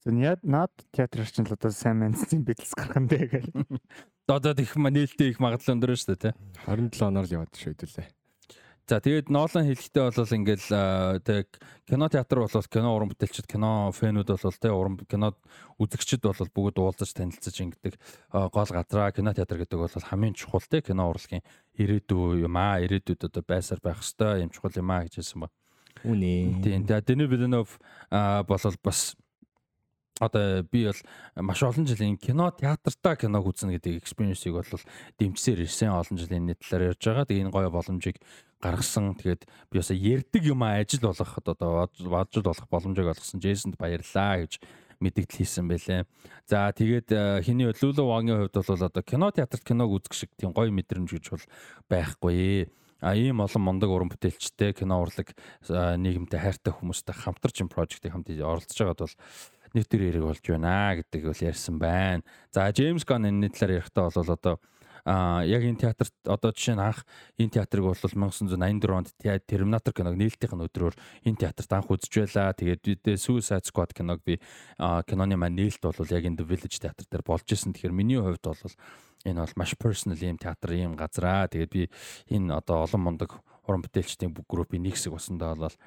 За 0.05 0.11
наад 0.43 0.75
театрч 0.91 1.39
нь 1.39 1.47
л 1.49 1.55
одоо 1.57 1.71
сайн 1.71 2.03
мэдсэн 2.03 2.45
бидлс 2.45 2.77
гарах 2.77 2.99
юм 2.99 3.07
бэ 3.09 3.25
гэл. 3.25 3.49
Одоо 4.27 4.53
их 4.57 4.75
нээлттэй 4.75 5.29
их 5.29 5.39
магадлал 5.39 5.77
өндөр 5.77 5.93
шүү 5.93 6.17
дээ 6.17 6.33
тий. 6.33 6.33
27 6.65 7.05
оноор 7.05 7.25
л 7.29 7.35
яваад 7.37 7.53
шүү 7.53 7.77
хэдүүлээ. 7.77 8.09
За 8.85 9.01
тэгээд 9.01 9.33
Нолан 9.33 9.65
хэлэхдээ 9.65 10.13
бол 10.13 10.37
ингээл 10.37 10.69
тэг 11.25 11.57
кино 11.89 12.05
театр 12.05 12.45
бол 12.45 12.69
кино 12.69 12.89
уран 12.93 13.09
бүтээлчд 13.09 13.49
кино 13.49 13.89
фэнүүд 13.89 14.29
бол 14.29 14.57
тэг 14.61 14.73
уран 14.77 14.97
кино 15.09 15.33
үзэгчд 15.81 16.21
бол 16.21 16.37
бүгд 16.53 16.77
уулзаж 16.77 17.09
танилцаж 17.17 17.65
ингэдэг 17.65 17.97
гол 18.29 18.69
газраа 18.69 19.09
кино 19.09 19.33
театр 19.33 19.65
гэдэг 19.65 19.77
бол 19.81 19.89
хамгийн 19.89 20.37
чухал 20.37 20.61
тэг 20.69 20.85
кино 20.85 21.09
урлагийн 21.09 21.41
ирээдүй 21.81 22.45
юм 22.45 22.53
аа 22.61 22.77
ирээдүйд 22.85 23.25
одоо 23.25 23.41
байсаар 23.41 23.81
байх 23.81 24.05
хэвээр 24.05 24.45
юм 24.45 24.53
чухал 24.53 24.77
юм 24.77 24.89
аа 24.93 25.01
гэж 25.09 25.17
хэлсэн 25.17 25.41
ба. 25.41 25.49
Үнэ. 26.05 26.61
Тийм. 26.61 26.85
Тэгээд 26.85 27.09
Denis 27.09 27.29
Villeneuve 27.29 27.73
болол 28.45 28.77
бас 28.85 29.17
одоо 30.19 30.63
би 30.63 30.85
бол 30.87 31.01
маш 31.43 31.63
олон 31.63 31.85
жилийн 31.85 32.15
кино 32.17 32.51
театртаа 32.51 33.15
киног 33.19 33.51
үзнэ 33.51 33.75
гэдэг 33.75 33.99
experience-ийг 33.99 34.55
бол 34.55 34.83
дэмжсээр 35.19 35.67
ирсэн 35.67 35.91
олон 35.91 36.15
жилийн 36.15 36.45
нэг 36.47 36.63
талаар 36.63 36.95
ярьж 36.95 37.03
байгаа. 37.03 37.27
Тэгээ 37.27 37.43
энэ 37.43 37.55
гоё 37.55 37.69
боломжийг 37.71 38.17
гаргасан. 38.63 39.19
Тэгээд 39.19 39.43
би 39.71 39.75
бас 39.75 39.91
ярддаг 39.91 40.43
юм 40.43 40.63
ажил 40.63 41.03
болгох 41.03 41.35
одоо 41.43 41.89
баажууд 41.91 42.47
болох 42.47 42.67
боломжийг 42.71 43.11
олгосон. 43.11 43.43
Джейсонд 43.43 43.75
баярлаа 43.75 44.39
гэж 44.39 44.63
мэдээлэл 45.03 45.39
хийсэн 45.43 45.67
байлээ. 45.67 46.07
За 46.47 46.71
тэгээд 46.71 47.43
хиний 47.43 47.67
Лүлө 47.67 48.03
Вагийн 48.07 48.47
хувьд 48.47 48.55
бол 48.55 48.87
одоо 48.87 49.03
кино 49.03 49.31
театрт 49.31 49.63
киног 49.67 49.91
үзэх 49.91 50.15
шиг 50.15 50.31
тийм 50.39 50.55
гоё 50.55 50.71
мэдрэмж 50.71 51.11
гэж 51.11 51.25
бол 51.35 51.45
байхгүй. 51.91 52.71
А 53.03 53.13
ийм 53.13 53.43
олон 53.43 53.61
мундаг 53.61 53.91
уран 53.91 54.09
бүтээлчтэй 54.09 54.73
кино 54.73 55.03
урлаг 55.03 55.35
нийгэмтэй 55.67 56.39
хайртай 56.39 56.73
хүмүүстэй 56.73 57.13
хамтарч 57.13 57.61
юм 57.61 57.69
прожектыг 57.69 58.15
хамт 58.15 58.31
оролцож 58.31 58.79
байгаад 58.79 59.03
бол 59.03 59.15
нэг 59.75 59.85
төр 59.91 60.01
хэрэг 60.07 60.23
болж 60.23 60.43
байна 60.47 60.95
гэдэг 60.95 61.21
бол 61.27 61.41
ярьсан 61.43 61.75
байна. 61.75 62.23
За 62.55 62.71
Джеймс 62.71 63.03
Ган 63.03 63.27
энэ 63.27 63.51
талаар 63.51 63.83
ярихдаа 63.83 64.07
бол 64.07 64.31
одоо 64.31 64.55
а 65.05 65.45
яг 65.45 65.61
энэ 65.61 65.77
театрт 65.77 66.13
одоо 66.25 66.49
жишээ 66.49 66.75
нь 66.75 66.81
анх 66.81 67.05
энэ 67.37 67.61
театрыг 67.61 67.85
бол 67.85 67.93
1984 67.93 68.89
онд 68.89 69.13
Терминатор 69.45 69.93
киног 69.93 70.17
нээлтийнх 70.17 70.57
нь 70.57 70.65
өдрөөр 70.65 70.95
энэ 71.29 71.41
театрт 71.45 71.71
анх 71.77 71.93
үзэж 71.93 72.25
байлаа. 72.25 72.57
Тэгээд 72.57 73.13
Suicide 73.21 73.69
Squad 73.69 73.93
киног 73.93 74.25
би 74.25 74.41
киноны 74.81 75.37
маань 75.37 75.61
нээлт 75.61 75.85
бол 75.85 76.09
яг 76.09 76.25
энэ 76.25 76.41
Village 76.41 76.81
театр 76.81 77.05
дээр 77.05 77.21
болж 77.21 77.45
исэн. 77.45 77.77
Тэгэхээр 77.77 77.93
миний 77.93 78.17
хувьд 78.17 78.41
бол 78.41 78.57
энэ 79.29 79.45
бол 79.45 79.53
маш 79.61 79.77
personal 79.77 80.17
юм 80.17 80.41
театр 80.41 80.73
юм 80.73 80.97
газраа. 80.97 81.45
Тэгээд 81.53 81.69
би 81.69 81.85
энэ 82.33 82.57
одоо 82.57 82.89
олон 82.89 83.01
мундаг 83.05 83.37
уран 83.69 83.85
бүтээлчдийн 83.85 84.33
группийн 84.49 84.81
нэг 84.81 84.97
хэсэг 84.97 85.13
басандаа 85.13 85.53
бол 85.53 85.77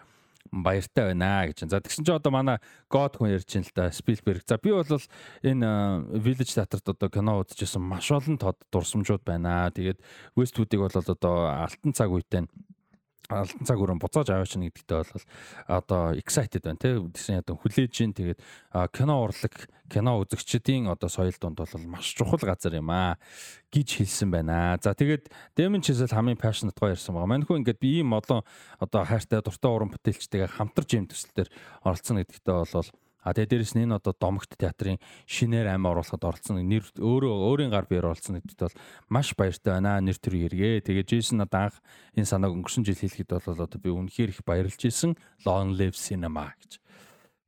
баяртай 0.52 1.12
байна 1.12 1.47
гэж. 1.49 1.68
За 1.68 1.81
тэгсэн 1.81 2.05
чинь 2.05 2.17
одоо 2.17 2.33
манай 2.33 2.58
God 2.91 3.18
хүн 3.18 3.36
ярьж 3.36 3.57
ин 3.57 3.65
л 3.65 3.73
да 3.75 3.91
Spielberg. 3.92 4.42
За 4.49 4.58
би 4.58 4.73
бол 4.73 4.86
энэ 5.42 5.68
Village 6.18 6.55
театрт 6.57 6.89
одоо 6.89 7.08
кино 7.10 7.41
үзчихсэн 7.44 7.83
маш 7.83 8.10
олон 8.10 8.39
тод 8.39 8.57
дурсамжууд 8.73 9.25
байна. 9.25 9.70
Тэгээд 9.70 10.00
Westwood-ыг 10.36 10.81
бол 10.81 10.94
одоо 10.94 11.34
алтан 11.52 11.92
цаг 11.92 12.08
үедээ 12.10 12.49
алтан 13.28 13.65
цаг 13.68 13.76
өрөө 13.76 14.00
буцааж 14.00 14.32
аваач 14.32 14.57
нь 14.57 14.73
гэдэгтээ 14.73 15.05
бол 15.05 15.24
одоо 15.68 16.16
excited 16.16 16.65
байна 16.65 16.81
тийм 16.81 17.12
гэсэн 17.12 17.44
ядаа 17.44 17.60
хүлээж 17.60 17.94
ин 18.08 18.12
тэгээд 18.16 18.40
кино 18.97 19.15
урлаг 19.20 19.68
кино 19.92 20.16
үзэгчдийн 20.24 20.89
одоо 20.89 21.08
соёл 21.12 21.36
донд 21.36 21.60
бол 21.60 21.84
маш 21.89 22.16
чухал 22.16 22.40
газар 22.40 22.81
юм 22.81 22.89
аа 22.89 23.20
гэж 23.73 24.00
хэлсэн 24.00 24.32
байна. 24.32 24.76
За 24.81 24.92
тэгээд 24.97 25.28
Дэмэн 25.57 25.84
Чизэл 25.84 26.12
хамгийн 26.12 26.40
passionate 26.40 26.76
гоё 26.76 26.97
ярьсан 26.97 27.12
байгаа. 27.16 27.28
Манайхуу 27.28 27.60
ингээд 27.60 27.81
би 27.81 28.00
ийм 28.00 28.16
олон 28.16 28.44
одоо 28.81 29.02
хайртай 29.05 29.40
дуртай 29.44 29.70
уран 29.73 29.92
бүтээлчтэйгээ 29.92 30.57
хамтарч 30.57 30.90
юм 30.97 31.08
төсөл 31.08 31.32
дээр 31.36 31.50
оролцсон 31.84 32.20
гэдэгтээ 32.20 32.57
бол 32.65 32.89
А 33.28 33.36
тэгээ 33.36 33.60
дээрэс 33.60 33.76
нь 33.76 33.84
энэ 33.84 34.00
одоо 34.00 34.16
домогт 34.16 34.57
театрын 34.57 34.97
шинээр 35.28 35.68
ам 35.68 35.84
оруулахад 35.84 36.24
оролцсон 36.24 36.65
нэр 36.65 36.89
өөрөө 36.97 37.34
өөрийн 37.52 37.68
гар 37.68 37.84
биеэр 37.84 38.08
оролцсон 38.08 38.40
гэдэгт 38.40 38.65
бол 38.65 38.76
маш 39.12 39.36
баяртай 39.36 39.76
байна. 39.76 40.00
Нэр 40.00 40.16
төр 40.16 40.48
эргээ. 40.48 40.81
Тэгээ 40.89 41.05
Джейсон 41.05 41.44
одоо 41.44 41.68
анх 41.68 41.76
энэ 42.16 42.24
санааг 42.24 42.57
өнгөрсөн 42.57 42.89
жил 42.89 42.97
хэлэхэд 42.97 43.36
бол 43.36 43.60
одоо 43.60 43.78
би 43.78 43.92
үнэхээр 43.92 44.32
их 44.32 44.40
баярлж 44.48 44.81
исэн. 44.81 45.12
Long 45.44 45.76
live 45.76 46.00
cinema 46.00 46.57
гэж 46.57 46.81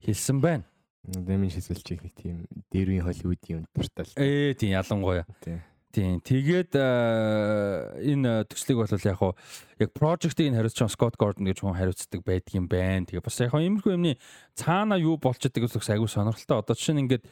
хэлсэн 0.05 0.44
байна. 0.44 0.68
Дэмин 1.00 1.49
шисэлч 1.49 1.97
их 1.97 2.02
нэг 2.05 2.15
тийм 2.15 2.44
дэрвийн 2.68 3.09
Холливуудын 3.09 3.65
юм 3.65 3.67
дуртай 3.73 4.05
л. 4.05 4.12
Ээ 4.20 4.52
тийм 4.52 4.76
ялангуяа. 4.76 5.25
Тийм. 5.41 5.65
Тийм. 5.91 6.23
Тэгээд 6.23 6.78
энэ 6.78 8.47
төслийг 8.47 8.78
бол 8.78 8.94
яг 8.94 9.19
хуу 9.19 9.35
яг 9.83 9.91
project-ийг 9.91 10.55
хариуцсан 10.55 10.86
Scott 10.86 11.19
Gordon 11.19 11.51
гэж 11.51 11.67
хүн 11.67 11.75
хариуцдаг 11.75 12.23
байдгийн 12.23 12.70
байна. 12.70 13.10
Тэгээ 13.10 13.27
бас 13.27 13.43
яг 13.43 13.51
хуу 13.51 13.59
иймэрхүү 13.59 13.99
юмны 13.99 14.15
цаана 14.55 14.94
юу 15.02 15.19
болж 15.19 15.43
байгаа 15.43 15.67
гэсэн 15.67 15.99
айгүй 15.99 16.07
сонирхолтой. 16.07 16.62
Одоо 16.62 16.78
жишээ 16.78 16.94
нь 16.94 17.02
ингээд 17.10 17.25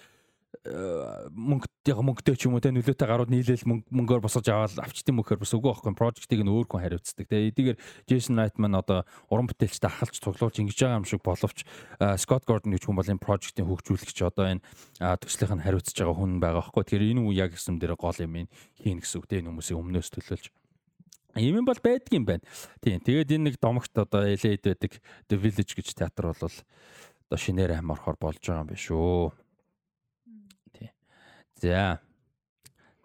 мөнгө 0.48 1.68
яг 1.88 2.00
мөнгөтэй 2.00 2.36
ч 2.36 2.48
юм 2.48 2.56
уу 2.56 2.62
те 2.64 2.72
нөлөөтэй 2.72 3.04
гарууд 3.04 3.28
нийлээл 3.28 3.68
мөнгөөр 3.68 4.24
босгож 4.24 4.48
аваад 4.48 4.80
авчдсан 4.80 5.16
мөхөр 5.20 5.40
бас 5.44 5.52
үгүй 5.52 5.76
байхгүй 5.76 5.92
project-ийг 5.92 6.40
нь 6.40 6.48
өөр 6.48 6.64
хүн 6.64 6.84
хариуцдаг 6.88 7.28
те 7.28 7.52
эдгээр 7.52 7.76
Jason 8.08 8.40
Reitman 8.40 8.72
одоо 8.80 9.04
уран 9.28 9.44
бүтээлчтэй 9.44 9.92
ахалж 9.92 10.16
цуглуулж 10.24 10.56
ингэж 10.56 10.76
байгаа 10.80 11.00
юм 11.00 11.08
шиг 11.08 11.20
боловч 11.20 11.68
Scott 12.16 12.48
Gordon 12.48 12.72
гэж 12.72 12.88
хүн 12.88 12.96
бол 12.96 13.12
энэ 13.12 13.20
project-ийн 13.20 13.68
хөгжүүлэгч 13.68 14.18
одоо 14.24 14.56
энэ 14.56 14.64
төслийнх 15.20 15.52
нь 15.52 15.64
хариуцж 15.68 15.92
байгаа 15.92 16.16
хүн 16.16 16.40
байгаа 16.40 16.64
байхгүй 16.64 16.84
тэгэхээр 16.84 17.08
энэ 17.12 17.22
үү 17.28 17.32
яг 17.36 17.52
гэсэн 17.52 17.76
дээр 17.76 18.00
гол 18.00 18.16
юм 18.16 18.48
хийн 18.80 19.04
гэсэн 19.04 19.20
үг 19.20 19.28
те 19.28 19.44
энэ 19.44 19.52
хүмүүсийн 19.52 19.80
өмнөөс 19.80 20.08
төлөөлж 20.16 20.48
Ийм 21.36 21.62
бол 21.62 21.78
байдаг 21.78 22.10
юм 22.10 22.24
байна. 22.24 22.42
Тийм. 22.82 22.98
Тэгээд 22.98 23.36
энэ 23.36 23.52
нэг 23.52 23.56
домогт 23.60 23.92
одоо 23.94 24.26
LA-д 24.26 24.64
байдаг 24.64 24.92
The 25.28 25.36
Village 25.38 25.76
гэж 25.76 25.94
театр 25.94 26.32
бол 26.32 26.40
одоо 26.40 27.38
шинээр 27.38 27.78
амархаар 27.78 28.16
болж 28.18 28.40
байгаа 28.42 28.64
юм 28.64 28.72
биш 28.72 28.90
үү. 28.90 29.30
За. 31.60 31.98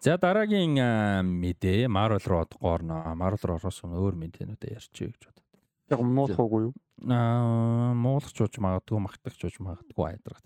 За 0.00 0.16
дараагийн 0.20 0.76
мэдээ 1.24 1.88
Marvel 1.88 2.22
руу 2.28 2.46
орно. 2.60 3.02
Marvel 3.18 3.42
руу 3.42 3.58
ороос 3.58 3.82
өөр 3.82 4.14
мэдээнүүдээ 4.20 4.76
ярьчих 4.76 5.10
гэж 5.16 5.22
бодод. 5.26 5.44
Яг 5.90 6.00
муулахгүй 6.00 6.70
юу? 6.70 6.74
Аа 7.08 7.92
муулахч 7.96 8.36
ууж 8.38 8.54
магадгүй 8.62 9.00
магтахч 9.00 9.40
ууж 9.48 9.58
магадгүй 9.64 10.04
айдраад. 10.14 10.44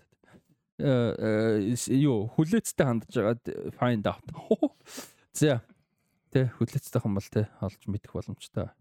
Э 0.79 1.59
юу 1.91 2.31
хүлээцтэй 2.33 2.85
хандж 2.87 3.13
байгаад 3.13 3.43
find 3.77 4.07
out. 4.07 4.25
За. 5.35 5.61
Тэ 6.31 6.49
хүлээцтэй 6.57 7.01
хүн 7.03 7.13
бол 7.19 7.29
тэ 7.29 7.51
олж 7.59 7.81
мэдэх 7.85 8.15
боломжтой. 8.15 8.71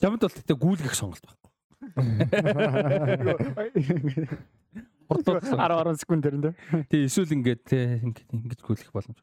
Чамд 0.00 0.20
бол 0.22 0.30
тэгтээ 0.30 0.56
гүйлгэх 0.56 0.94
сонголт 0.94 1.26
байхгүй. 1.26 1.50
Хурдлууд 5.08 5.44
10 5.44 5.58
10 5.58 6.00
секунд 6.00 6.22
дэрэн 6.24 6.42
дээ. 6.44 6.54
Тий 6.90 7.04
эсвэл 7.04 7.34
ингээд 7.36 7.62
те 7.64 8.00
ингээд 8.02 8.30
ингэж 8.32 8.60
гүйлэх 8.64 8.90
боломж. 8.92 9.18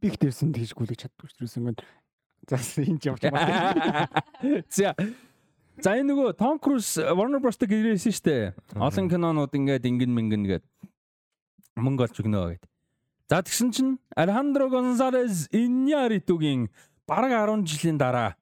Би 0.00 0.12
их 0.12 0.16
дэрсэн 0.18 0.52
тэгж 0.52 0.72
гүйлэж 0.76 0.98
чаддгүй 1.06 1.28
шүү 1.30 1.46
дээ. 1.46 1.60
Ингээд 1.62 1.80
за 2.48 2.56
энэ 2.82 3.00
ч 3.00 3.04
явж 3.08 3.22
байгаа. 3.28 4.08
За 4.68 4.94
За 5.80 5.96
энэ 5.96 6.12
нөгөө 6.12 6.36
Том 6.36 6.60
Круз 6.60 7.00
Warner 7.00 7.40
Bros-тэй 7.40 7.66
гэрээсэн 7.70 8.12
шүү 8.12 8.26
дээ. 8.28 8.44
Олон 8.76 9.08
кинонууд 9.08 9.56
ингээд 9.56 9.88
ингэн 9.88 10.12
мэнгэн 10.12 10.44
гээд 10.44 10.64
мөнгө 11.80 12.04
олж 12.06 12.16
өгнө 12.20 12.60
гэд. 12.60 12.64
За 13.32 13.40
тэгсэн 13.40 13.72
чинь 13.72 13.96
Alejandro 14.12 14.68
Gonzalez 14.68 15.48
Iñárrituгийн 15.48 16.68
бараг 17.08 17.32
10 17.32 17.64
жилийн 17.64 17.96
дараа 17.96 18.36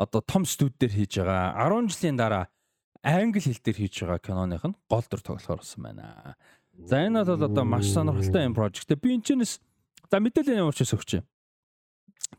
одоо 0.00 0.24
том 0.24 0.48
студиудээр 0.48 0.92
хийж 0.96 1.20
байгаа 1.20 1.68
10 1.68 1.92
жилийн 1.92 2.16
дараа 2.16 2.48
англи 3.04 3.40
хэл 3.40 3.60
дээр 3.60 3.76
хийж 3.76 3.94
байгаа 4.02 4.18
киноных 4.18 4.64
нь 4.64 4.76
гол 4.88 5.04
дүр 5.04 5.20
тоглохоор 5.20 5.60
болсон 5.60 5.82
байна. 5.84 6.36
За 6.72 7.04
энэ 7.04 7.24
бол 7.24 7.44
одоо 7.44 7.64
маш 7.64 7.92
сонирхолтой 7.92 8.48
юм 8.48 8.56
project. 8.56 8.88
Би 8.96 9.14
энэ 9.14 9.22
чинээс 9.28 9.60
за 10.10 10.16
мэдээлэл 10.18 10.64
ямар 10.64 10.74
ч 10.74 10.88
өгч 10.88 11.20
юм. 11.20 11.24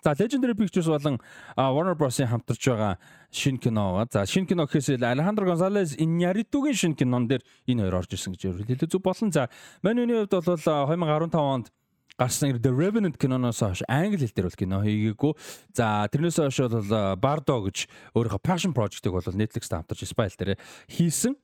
За 0.03 0.11
Legendary 0.11 0.53
Pictures 0.57 0.87
болон 0.89 1.21
Warner 1.55 1.95
Bros-ийн 1.95 2.27
хамтарч 2.27 2.67
байгаа 2.67 2.97
шинэ 3.31 3.61
кино 3.61 3.93
байгаа. 3.93 4.09
За 4.11 4.25
шинэ 4.25 4.47
кино 4.49 4.65
гэхээс 4.65 4.99
Alejandro 4.99 5.45
Gonzalez 5.45 5.95
Iñárrituгийн 5.95 6.75
шинэ 6.75 6.95
кинон 6.97 7.27
дээр 7.29 7.45
энэ 7.69 7.85
хоёр 7.85 8.01
орж 8.01 8.11
ирсэн 8.13 8.33
гэж 8.33 8.65
хэлээ 8.65 8.89
зүг 8.89 9.01
болон 9.05 9.31
за 9.31 9.49
маний 9.81 10.05
хувьд 10.05 10.33
бол 10.33 10.57
2015 10.57 11.35
онд 11.37 11.71
гарсан 12.17 12.55
The 12.59 12.71
Revenant 12.71 13.17
киноноос 13.19 13.59
хойш 13.59 13.83
англи 13.87 14.23
хэл 14.23 14.35
дээр 14.35 14.47
бол 14.47 14.59
кино 14.59 14.77
хийгээгүй. 14.83 15.33
За 15.75 16.07
тэрнээс 16.07 16.39
хойш 16.39 16.59
бол 16.71 17.19
Bardo 17.19 17.55
гэж 17.67 17.87
өөрийнхөө 18.15 18.41
passion 18.43 18.71
project-ыг 18.71 19.11
бол 19.11 19.23
Netflix-тэй 19.23 19.75
хамтарч 19.83 20.07
Spy 20.07 20.31
дээр 20.39 20.55
хийсэн. 20.87 21.35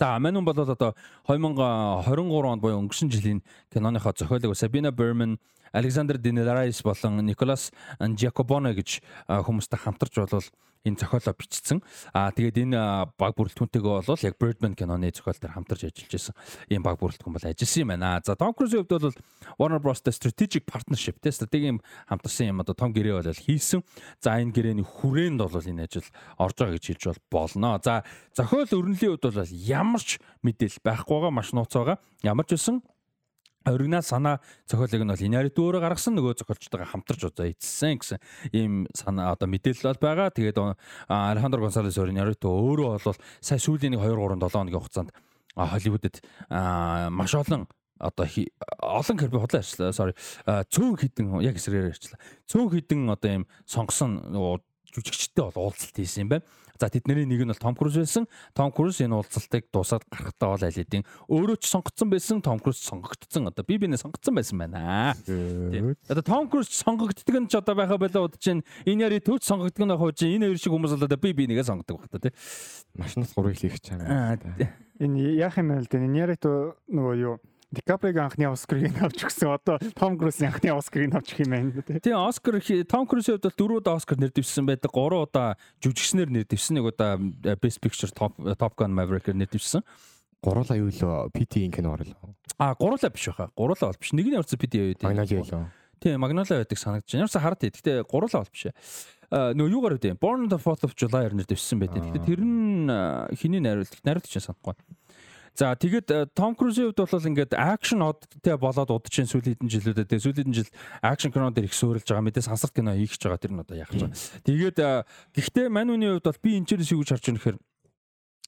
За 0.00 0.16
мань 0.18 0.40
хүн 0.40 0.48
бол 0.48 0.56
одоо 0.56 0.96
2023 1.28 2.48
онд 2.48 2.62
буюу 2.64 2.80
өнгөрсөн 2.80 3.12
жилийн 3.12 3.44
киноныхоо 3.68 4.16
зохиолыг 4.16 4.56
Sabina 4.56 4.88
Berman, 4.90 5.36
Alexander 5.74 6.16
Dinelaris 6.16 6.80
болон 6.86 7.26
Nicolas 7.26 7.74
Giacobone 7.98 8.72
гэж 8.78 9.02
хүмүүстэй 9.26 9.78
хамтарч 9.82 10.22
болвол 10.22 10.48
энэ 10.84 11.00
зохиолоо 11.00 11.34
бичсэн. 11.34 11.80
Аа 12.12 12.30
тэгээд 12.30 12.68
энэ 12.68 12.78
баг 13.16 13.32
бүрэлдэхүүнтэйгээ 13.40 14.04
бол 14.04 14.20
яг 14.28 14.36
Birdman 14.36 14.76
киноны 14.76 15.08
зохиол 15.10 15.40
дээр 15.40 15.56
хамтарч 15.56 15.88
ажиллаж 15.88 16.12
исэн. 16.12 16.36
Ийм 16.68 16.84
баг 16.84 17.00
бүрэлдэхүүн 17.00 17.34
бол 17.34 17.48
ажилласан 17.48 17.80
юм 17.80 17.90
байна. 17.96 18.20
За 18.20 18.36
Tom 18.36 18.52
Cruise-ийн 18.52 18.84
хувьд 18.84 19.00
бол 19.00 19.16
Warner 19.56 19.80
Bros-тэй 19.80 20.12
strategic 20.12 20.68
partnership 20.68 21.16
те 21.24 21.32
стратегийн 21.32 21.80
хамтарсан 22.04 22.52
юм 22.52 22.60
одоо 22.60 22.76
том 22.76 22.92
гэрээ 22.92 23.16
бол 23.16 23.32
хийсэн. 23.32 23.80
За 24.20 24.36
энэ 24.36 24.52
гэрээний 24.52 24.84
хүрээнд 24.84 25.40
бол 25.40 25.56
энэ 25.56 25.88
ажил 25.88 26.08
орж 26.36 26.56
байгаа 26.60 26.76
гэж 26.76 26.84
хэлж 27.00 27.04
болно. 27.32 27.80
За 27.80 28.04
зохиол 28.36 28.68
өрнөлийн 28.68 29.16
хувьд 29.16 29.32
бол 29.32 29.56
ямар 29.56 30.04
ч 30.04 30.20
мэдээлэл 30.44 30.84
байхгүй 30.84 31.16
байгаа 31.16 31.32
маш 31.32 31.56
нууц 31.56 31.72
байгаа. 31.72 31.96
Ямар 32.20 32.44
ч 32.44 32.60
үсэн 32.60 32.84
оригинал 33.64 34.04
санаа 34.04 34.40
зохиолыг 34.68 35.02
нь 35.02 35.12
бол 35.12 35.24
Инарит 35.24 35.56
өөрөө 35.56 35.80
гаргасан 35.80 36.14
нөгөө 36.20 36.36
зохиолчтойгоо 36.44 36.88
хамтарч 36.88 37.22
удаа 37.24 37.48
эцсэн 37.48 37.96
гэсэн 37.98 38.18
ийм 38.52 38.86
санаа 38.92 39.32
одоо 39.32 39.48
мэдээлэл 39.48 39.96
бол 39.96 40.04
байгаа. 40.04 40.28
Тэгээд 40.28 40.58
Алехандро 41.08 41.64
Гонсалес 41.64 41.96
Инарит 41.96 42.44
өөрөө 42.44 43.00
бол 43.00 43.16
сая 43.40 43.58
сүүлийн 43.58 43.96
2 43.96 44.04
3 44.04 44.36
7 44.36 44.52
хоногийн 44.52 44.80
хугацаанд 44.80 45.10
Холливуудад 45.56 46.20
маш 47.10 47.34
олон 47.34 47.68
одоо 47.98 48.26
олон 48.82 49.16
карби 49.16 49.38
худлаа 49.38 49.62
ярьчлаа. 49.62 49.92
Sorry. 49.94 50.14
Цөөн 50.44 50.98
хідэн 50.98 51.40
яг 51.40 51.56
эсрээр 51.56 51.94
ярьчлаа. 51.94 52.18
Цөөн 52.50 52.68
хідэн 52.74 53.08
одоо 53.08 53.30
ийм 53.30 53.44
сонгосон 53.64 54.20
жүжигчтэй 54.92 55.46
бол 55.46 55.70
уулзалт 55.70 55.96
хийсэн 55.96 56.26
юм 56.26 56.30
байна. 56.34 56.44
За 56.80 56.90
тэдний 56.90 57.22
нэг 57.22 57.46
нь 57.46 57.50
бол 57.50 57.62
Том 57.62 57.74
Круз 57.74 57.94
байсан. 57.94 58.26
Том 58.54 58.72
Круз 58.74 58.98
энэ 58.98 59.14
уулзалтыг 59.14 59.70
дуусаад 59.70 60.02
гарахтаа 60.10 60.58
бол 60.58 60.64
аль 60.64 60.74
хэдийн 60.74 61.06
өөрөө 61.30 61.56
ч 61.62 61.70
сонгогдсон 61.70 62.10
байсан, 62.10 62.42
Том 62.42 62.58
Круз 62.58 62.82
сонгогдсон. 62.82 63.46
Одоо 63.54 63.62
би 63.62 63.78
бинээ 63.78 64.02
сонгогдсон 64.02 64.34
байсан 64.34 64.58
байна. 64.58 65.14
Тийм. 65.22 65.94
Одоо 66.10 66.22
Том 66.26 66.50
Круз 66.50 66.66
сонгогддог 66.74 67.36
нь 67.38 67.46
ч 67.46 67.54
одоо 67.54 67.78
байха 67.78 67.94
болоо 67.94 68.26
удаж 68.26 68.42
чинь 68.42 68.66
энэ 68.82 69.06
яри 69.06 69.22
төвч 69.22 69.46
сонгогддог 69.46 69.86
нь 69.86 69.94
хууч 69.94 70.18
энэ 70.26 70.50
хоёр 70.50 70.58
шиг 70.58 70.74
хүмүүс 70.74 70.98
бол 70.98 71.06
одоо 71.06 71.18
би 71.22 71.30
би 71.30 71.46
нэгээ 71.46 71.62
сонгодог 71.62 72.02
байх 72.02 72.10
та 72.10 72.18
тийм. 72.18 72.34
Машинаас 72.98 73.30
гурыг 73.38 73.54
хийх 73.54 73.78
гэж 73.78 73.94
байгаа. 73.94 74.38
Энэ 74.98 75.38
яах 75.38 75.58
юм 75.62 75.70
бэ 75.70 75.78
л 75.78 75.86
дээ. 75.86 76.06
Энэ 76.10 76.18
яри 76.18 76.36
нөгөө 76.42 77.14
юу 77.22 77.38
Дикаприг 77.74 78.16
анхны 78.22 78.46
Оскарыг 78.48 78.96
авч 79.02 79.26
өгсөн. 79.26 79.50
Одоо 79.54 79.78
Том 79.98 80.16
Круз 80.18 80.40
анхны 80.40 80.70
Оскарыг 80.70 81.14
авч 81.14 81.34
өгөх 81.34 81.44
юм 81.44 81.52
байна 81.52 81.82
тий. 81.82 81.98
Тийм 82.00 82.22
Оскар 82.22 82.62
Том 82.86 83.06
Крузийн 83.06 83.36
хувьд 83.36 83.50
бол 83.50 83.58
дөрөв 83.58 83.78
удаа 83.82 83.98
Оскар 83.98 84.18
нэр 84.18 84.32
дэвшсэн 84.32 84.64
байдаг. 84.64 84.94
Гурван 84.94 85.26
удаа 85.26 85.58
жүжигчнэр 85.82 86.30
нэр 86.30 86.46
дэвшсэн. 86.46 86.78
Нэг 86.78 86.94
удаа 86.94 87.18
э, 87.18 87.56
Best 87.58 87.82
Picture 87.82 88.14
Top 88.14 88.38
Top 88.38 88.78
Gun 88.78 88.94
Maverick-ээр 88.94 89.36
нэр 89.36 89.50
дэвшсэн. 89.50 89.82
Гурлаа 90.44 90.76
юу 90.78 90.92
лөө 90.92 91.32
PT-ийн 91.34 91.72
кино 91.72 91.96
орлоо. 91.96 92.36
А 92.58 92.74
гурлаа 92.78 93.10
биш 93.10 93.26
баха. 93.32 93.50
Гурлаа 93.56 93.90
бол 93.90 94.00
биш. 94.00 94.12
Нэгний 94.12 94.38
орцсон 94.38 94.60
PT 94.60 94.74
юу 94.78 94.88
гэдэг. 94.94 95.04
Magnolia 95.04 95.42
лөө. 95.42 95.66
Тийм 95.98 96.20
Magnolia 96.20 96.60
байдаг 96.62 96.78
санагдаж 96.78 97.08
байна. 97.08 97.24
Ямарсаа 97.24 97.42
хараад 97.42 97.60
тий. 97.64 97.72
Гэтэ 97.72 98.04
гурлаа 98.04 98.44
бол 98.44 98.52
биш. 98.52 98.68
нөгөө 99.34 99.72
юугаар 99.72 99.96
үгүй. 99.98 100.14
Born 100.20 100.46
the 100.52 100.58
4th 100.60 100.84
of 100.86 100.92
July-аар 100.94 101.34
нэр 101.34 101.48
дэвшсэн 101.48 101.80
байдаг. 101.80 102.04
Гэтэ 102.06 102.28
тэр 102.28 102.40
нь 102.44 102.86
хиний 103.34 103.62
найруулагч 103.64 104.04
найруулагч 104.04 104.36
санахгүй. 104.38 104.76
За 105.54 105.78
тэгээд 105.78 106.34
Том 106.34 106.58
Крузийн 106.58 106.90
хувьд 106.90 106.98
бол 106.98 107.28
ингээд 107.30 107.54
акшн 107.54 108.02
одтэй 108.02 108.58
болоод 108.58 108.90
удажийн 108.90 109.30
сүүлийн 109.30 109.54
хэдэн 109.54 109.70
жилүүдэд 109.70 110.10
тэгээд 110.10 110.26
сүүлийн 110.26 110.50
жил 110.50 110.70
акшн 110.98 111.30
кино 111.30 111.54
дээр 111.54 111.70
их 111.70 111.78
суурилж 111.78 112.02
байгаа 112.02 112.26
мэдээ 112.26 112.42
сансарт 112.42 112.74
кино 112.74 112.90
хийх 112.98 113.14
гэж 113.14 113.22
байгаа 113.22 113.38
тэр 113.38 113.54
нь 113.54 113.62
одоо 113.62 113.76
яах 113.78 113.94
байгаа. 113.94 114.18
Тэгээд 114.42 114.78
гэхдээ 115.30 115.66
манууны 115.70 116.18
хувьд 116.18 116.26
бол 116.26 116.42
би 116.42 116.58
энэ 116.58 116.66
ч 116.66 116.90
юу 116.90 117.06
гэж 117.06 117.14
харж 117.14 117.24
байгаа 117.30 117.38
нөхөр 117.38 117.56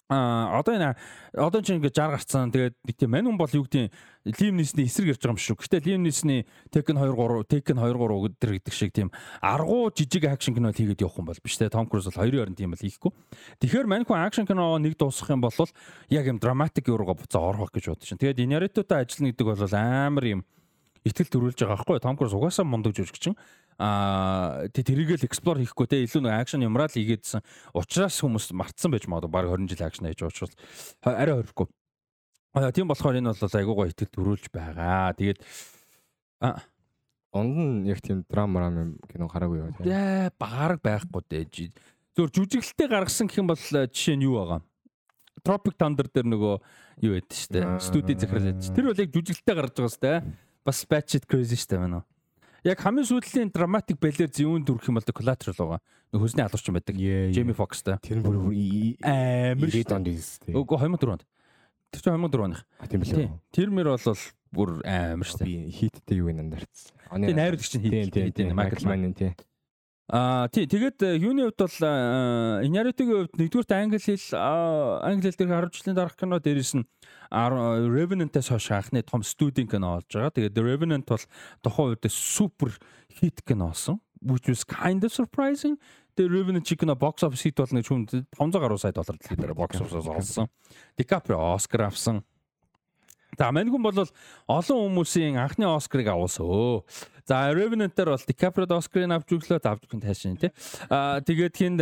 А 0.08 0.62
одоо 0.62 0.78
энэ 0.78 0.94
одоо 1.34 1.60
ч 1.66 1.74
ингээд 1.74 1.98
60 1.98 2.14
гарцсан. 2.14 2.54
Тэгээд 2.54 2.74
нэг 2.78 2.94
тийм 2.94 3.10
мань 3.10 3.26
хүн 3.26 3.34
бол 3.34 3.50
юу 3.50 3.66
гэдэг 3.66 3.90
Лим 4.38 4.54
Нисний 4.62 4.86
эсрэг 4.86 5.18
ярьж 5.18 5.22
байгаа 5.26 5.34
юм 5.34 5.42
шүү. 5.42 5.58
Гэхдээ 5.58 5.82
Лим 5.82 6.02
Нисний 6.06 6.46
Tekken 6.70 6.94
2 6.94 7.10
3 7.10 7.42
Tekken 7.50 7.82
2 7.82 7.90
3 7.90 8.38
гэдэр 8.38 8.50
гэдэг 8.54 8.74
шиг 8.74 8.94
тийм 8.94 9.10
аргуу 9.42 9.90
жижиг 9.90 10.30
акшн 10.30 10.54
кино 10.54 10.70
хийгээд 10.70 11.02
явах 11.02 11.18
юм 11.18 11.26
бол 11.26 11.42
биш 11.42 11.58
те. 11.58 11.66
Том 11.66 11.90
Круз 11.90 12.06
бол 12.06 12.22
хоёрын 12.22 12.46
хооронд 12.46 12.54
тийм 12.54 12.70
бол 12.70 12.78
хийхгүй. 12.78 13.10
Тэгэхээр 13.58 13.86
мань 13.90 14.06
хүн 14.06 14.22
акшн 14.22 14.46
кино 14.46 14.78
нэг 14.78 14.94
дуусгах 14.94 15.34
юм 15.34 15.42
бол 15.42 15.58
яг 16.06 16.24
юм 16.30 16.38
драматик 16.38 16.86
юурууга 16.86 17.18
буцаа 17.18 17.42
орох 17.50 17.74
гэж 17.74 17.90
бодож 17.90 18.06
чинь. 18.06 18.22
Тэгээд 18.22 18.46
Инаритотой 18.46 19.02
ажиллана 19.02 19.34
гэдэг 19.34 19.46
бол 19.46 19.74
амар 19.74 20.24
юм 20.26 20.40
итгэл 21.06 21.30
төрүүлж 21.30 21.62
байгаа 21.62 21.78
байхгүй. 21.78 22.02
Том 22.02 22.18
Круз 22.18 22.34
угаасаа 22.34 22.66
мундаг 22.66 22.98
жүжигчин 22.98 23.38
аа 23.78 24.66
тэрийг 24.74 25.16
л 25.16 25.26
эксплор 25.28 25.62
хийхгүй 25.62 25.86
те 25.86 26.02
илүү 26.02 26.26
нэг 26.26 26.34
акшн 26.42 26.66
юмраа 26.66 26.90
л 26.90 26.96
хийгээдсэн 26.98 27.44
учраас 27.76 28.18
хүмүүс 28.18 28.50
мартсан 28.56 28.90
байж 28.90 29.06
магадгүй 29.06 29.30
баг 29.30 29.46
20 29.52 29.70
жил 29.70 29.86
акшн 29.86 30.08
хийж 30.10 30.24
уучвал 30.24 30.54
арай 31.04 31.38
хорихгүй 31.38 31.68
Аа 32.56 32.72
тийм 32.72 32.88
болохоор 32.88 33.20
энэ 33.20 33.36
бол 33.36 33.58
айгуу 33.60 33.76
гоё 33.76 33.92
итгэл 33.92 34.16
төрүүлж 34.16 34.48
байгаа. 34.48 35.12
Тэгээд 35.12 35.44
а 36.40 36.64
Онд 37.36 37.52
нь 37.52 37.84
яг 37.84 38.00
тийм 38.00 38.24
драм 38.24 38.56
рам 38.56 38.74
юм 38.80 38.90
кино 39.12 39.28
гараагүй 39.28 39.60
юу? 39.60 39.68
Яа 39.84 40.32
багараг 40.40 40.80
байхгүй 40.80 41.20
дээ. 41.28 41.68
Зөв 42.16 42.32
жүжиглэлтэй 42.32 42.88
гаргасан 42.88 43.28
гэх 43.28 43.44
юм 43.44 43.52
бол 43.52 43.60
э, 43.60 43.84
жишээ 43.92 44.16
нь 44.16 44.24
юу 44.24 44.40
байгаа? 44.40 44.64
Tropic 45.44 45.76
Thunder 45.76 46.08
дээр 46.08 46.32
нөгөө 46.32 46.54
юу 47.04 47.12
байд 47.12 47.28
штэ. 47.28 47.76
Студи 47.84 48.16
захирал 48.16 48.56
яд. 48.56 48.64
Тэр 48.72 48.88
бол 48.88 48.96
яг 49.04 49.12
жүжиглэлтэй 49.12 49.52
гарч 49.52 49.74
байгаа 49.76 49.92
штэ. 49.92 50.12
Бас 50.66 50.82
Batshit 50.82 51.28
Crazy 51.30 51.54
штэ 51.54 51.78
мэн 51.78 52.00
үү. 52.00 52.04
Яг 52.66 52.80
хамгийн 52.82 53.06
сүүлийн 53.06 53.52
драматик 53.54 54.00
балер 54.02 54.26
зүүн 54.26 54.66
дүрх 54.66 54.90
юм 54.90 54.98
бол 54.98 55.06
Collateral 55.14 55.54
байгаа. 55.54 55.78
Нөгөө 56.10 56.24
хөөсний 56.26 56.42
алуурчин 56.42 56.74
байдаг. 56.74 56.98
Jamie 57.30 57.54
Foxx-тай. 57.54 58.00
Тэр 58.02 58.18
бүр 58.26 58.40
амар 58.42 59.70
дээ. 60.42 60.58
Үгүй 60.58 60.78
2004 60.82 61.14
онд. 61.14 61.22
Тэр 61.94 62.02
чинь 62.02 62.18
2004 62.18 62.46
оных. 62.50 62.64
Тийм 62.90 63.04
билээ. 63.06 63.30
Тэр 63.54 63.70
мөр 63.70 63.92
бол 63.94 64.18
бүр 64.50 64.72
амар 64.82 65.30
штэ. 65.30 65.46
Би 65.46 65.70
хиттэй 65.70 66.18
юу 66.18 66.34
нандарц. 66.34 66.90
Тэгээ 67.14 67.38
найруулагч 67.38 67.72
нь 67.78 67.86
хийдэг 68.10 68.50
Майкл 68.50 68.90
Манн 68.90 69.14
тий. 69.14 69.30
Аа 70.06 70.46
тий 70.50 70.66
тэгээд 70.70 71.02
э, 71.02 71.18
юуны 71.18 71.50
хувьд 71.50 71.62
бол 71.66 71.78
Inarity-гийн 72.62 73.26
хувьд 73.26 73.38
нэгдүгürt 73.42 73.70
англи 73.74 73.98
хэл 73.98 74.38
англи 75.02 75.34
хэл 75.34 75.38
дээр 75.46 75.66
10 75.66 75.74
жилийн 75.74 75.98
дараах 75.98 76.14
кино 76.14 76.38
дээрээс 76.38 76.78
нь 76.78 76.86
Revenant-аас 77.30 78.48
хойш 78.48 78.70
анхны 78.70 79.02
том 79.02 79.22
студийн 79.22 79.68
кино 79.68 79.98
болж 79.98 80.10
байгаа. 80.10 80.30
Тэгээд 80.30 80.56
Revenant 80.58 81.06
бол 81.06 81.24
тухайн 81.62 81.94
үед 81.94 82.06
супер 82.10 82.76
хит 83.10 83.42
кино 83.46 83.72
болсон. 83.72 84.00
Which 84.22 84.48
was 84.48 84.64
kind 84.64 85.04
of 85.04 85.12
surprising. 85.12 85.76
Тэгээд 86.16 86.32
Revenant 86.32 86.64
кино 86.64 86.94
box 86.94 87.22
office 87.22 87.42
хит 87.42 87.56
болно 87.56 87.82
гэж 87.82 87.88
хүнд 87.88 88.10
500 88.32 88.60
гаруй 88.60 88.78
сая 88.78 88.92
доллар 88.92 89.18
дэлхийд 89.18 89.42
box 89.52 89.80
office-аас 89.80 90.08
олсон. 90.08 90.48
DiCaprio 90.96 91.38
Oscar 91.54 91.86
авсан. 91.86 92.24
За 93.38 93.52
маньгүн 93.52 93.82
бол 93.82 94.08
олон 94.48 94.78
хүмүүсийн 94.96 95.36
анхны 95.36 95.68
Оскарыг 95.68 96.08
авуулсан. 96.08 96.86
За 97.28 97.52
Revenant 97.52 97.92
дээр 97.92 98.16
бол 98.16 98.24
DiCaprio 98.24 98.64
Оскарыг 98.70 99.12
авч 99.12 99.28
өглөө 99.36 99.60
авч 99.60 99.84
өгөн 99.84 100.00
тайшин 100.00 100.40
тий. 100.40 100.50
Аа 100.88 101.20
тэгээд 101.20 101.56
хинд 101.56 101.80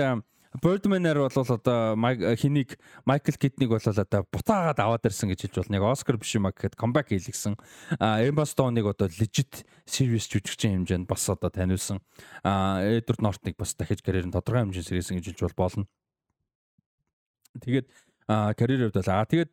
Birdman-аар 0.62 1.18
бол 1.18 1.34
одоо 1.34 1.97
хэнийг 2.39 2.78
Майкл 3.05 3.34
Китнийг 3.34 3.70
бол 3.74 3.83
одоо 3.83 4.23
бутаагаад 4.31 4.78
аваад 4.78 5.07
ирсэн 5.10 5.34
гэж 5.34 5.50
хэлж 5.50 5.66
болно. 5.66 5.76
Яг 5.83 5.84
Оскар 5.91 6.16
биш 6.16 6.34
юм 6.39 6.47
а 6.47 6.55
гэхэд 6.55 6.78
comeback 6.78 7.10
хийлгсэн. 7.10 7.58
Emma 7.99 8.47
Stone-ыг 8.47 8.86
одоо 8.86 9.10
legit 9.10 9.66
serious 9.83 10.31
жүжигчин 10.31 10.86
хэмжээнд 10.86 11.10
бас 11.10 11.26
одоо 11.26 11.50
таниулсан. 11.50 11.99
Edward 12.47 13.18
Norton-ыг 13.18 13.58
бас 13.58 13.74
дахиж 13.74 13.99
карьер 14.07 14.31
нь 14.31 14.34
тодорхой 14.34 14.62
хэмжээнд 14.62 14.86
сэргээсэн 14.86 15.18
гэж 15.18 15.26
хэлж 15.34 15.58
болно. 15.58 15.91
Тэгээд 17.58 17.91
карьер 18.28 18.86
хувьд 18.86 18.99
бол 19.02 19.10
аа 19.10 19.26
тэгээд 19.26 19.50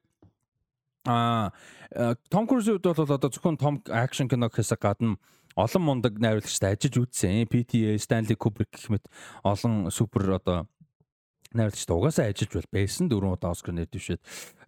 Аа 1.09 1.49
Том 2.29 2.45
Крузийн 2.45 2.77
хувьд 2.77 2.93
бол 2.93 3.17
одоо 3.17 3.29
зөвхөн 3.33 3.57
том 3.57 3.81
акшн 3.89 4.29
кино 4.29 4.53
гэхээс 4.53 4.77
гадна 4.77 5.17
олон 5.57 5.81
мундаг 5.81 6.21
найруулагчтай 6.21 6.77
ажиллаж 6.77 7.09
үзсэн. 7.09 7.49
PTA, 7.49 7.97
Stanley 7.97 8.37
Kubrick 8.37 8.69
гэх 8.69 8.93
мэт 8.93 9.05
олон 9.41 9.89
супер 9.89 10.37
одоо 10.37 10.69
найруулагчтай 11.53 11.95
угаасаа 11.95 12.25
ажиллаж 12.31 12.53
бол 12.55 12.69
байсан. 12.71 13.09
Дөрвөн 13.11 13.35
удаа 13.35 13.51
Оскар 13.51 13.75
нэр 13.75 13.89
дэвшээд 13.91 14.21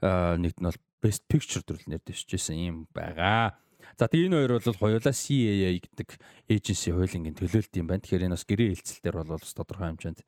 нэгд 0.03 0.59
нь 0.59 0.67
бол 0.67 0.79
Best 1.03 1.23
Picture 1.27 1.63
дүрэл 1.63 1.89
нэр 1.89 2.01
дэвшижсэн 2.03 2.57
юм 2.59 2.77
байгаа. 2.91 3.55
За 3.99 4.07
тэгээ 4.07 4.27
энэ 4.31 4.37
хоёр 4.39 4.53
бол 4.57 4.79
хоёулаа 4.79 5.13
CAA 5.13 5.77
гэдэг 5.77 6.09
эйженси 6.49 6.89
хуулийн 6.95 7.35
төлөөлт 7.35 7.73
юм 7.77 7.87
байна. 7.87 8.01
Тэгэхээр 8.01 8.25
энэ 8.25 8.35
бас 8.35 8.45
гэрээ 8.47 8.69
хэлцэлтэр 8.73 9.15
бол 9.21 9.37
бас 9.37 9.53
тодорхой 9.53 9.87
хэмжээнд 9.93 10.19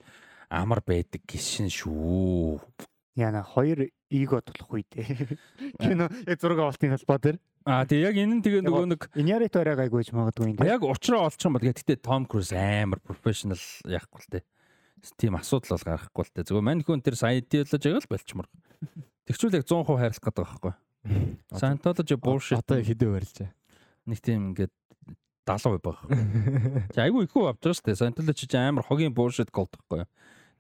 амар 0.49 0.81
байдаг 0.85 1.21
гişin 1.25 1.71
шүү. 1.71 2.61
Яна 3.15 3.41
хоёр 3.41 3.89
эго 4.11 4.41
тулах 4.43 4.69
үе 4.69 4.83
дээ. 4.91 5.39
Кино 5.81 6.11
яг 6.27 6.37
зураг 6.39 6.59
авалтын 6.59 6.93
холбоо 6.93 7.17
дээр. 7.17 7.37
Аа 7.65 7.87
тий 7.89 8.03
яг 8.03 8.13
энэ 8.13 8.37
нь 8.37 8.43
тэгээ 8.45 8.61
нөгөө 8.61 8.85
нэг 8.91 9.01
Инярит 9.17 9.55
орой 9.57 9.79
гайгүйж 9.79 10.13
магадгүй 10.13 10.53
юм. 10.53 10.61
Яг 10.61 10.83
уучраа 10.85 11.25
олчих 11.25 11.47
юм 11.49 11.57
бол 11.57 11.65
гэхдээ 11.65 11.97
Том 12.03 12.27
Круз 12.29 12.53
амар 12.53 13.01
профешнл 13.01 13.57
яахгүй 13.87 14.19
л 14.21 14.29
дээ. 14.37 14.43
Тийм 15.13 15.37
асуудал 15.37 15.77
бол 15.77 15.85
гарахгүй 15.85 16.23
л 16.25 16.33
дээ. 16.33 16.47
Зүгээр 16.49 16.65
мань 16.65 16.81
хүн 16.81 17.01
тэр 17.05 17.15
саентиолож 17.19 17.77
байгаа 17.77 18.01
л 18.01 18.09
болчмор. 18.09 18.47
Тэгчүүл 19.29 19.57
яг 19.61 19.65
100% 19.69 19.85
хайрлах 19.85 20.23
гэдэг 20.25 20.41
байхгүй. 20.41 20.73
Scientology 21.53 22.15
bullshit 22.17 22.57
одоо 22.57 22.81
хэдэн 22.81 23.13
барилж. 23.13 23.37
Нэг 24.09 24.19
тийм 24.25 24.53
ингээд 24.53 24.73
70% 25.45 25.85
баг. 25.85 26.01
Чи 26.93 26.99
айгүй 27.05 27.29
их 27.29 27.35
авч 27.37 27.61
байгаа 27.61 27.77
шүү 27.77 27.85
дээ. 27.85 27.99
Scientology 28.01 28.45
чи 28.49 28.57
амар 28.57 28.85
хогийн 28.85 29.13
bullshit 29.13 29.53
голд 29.53 29.69
байхгүй. 29.69 30.09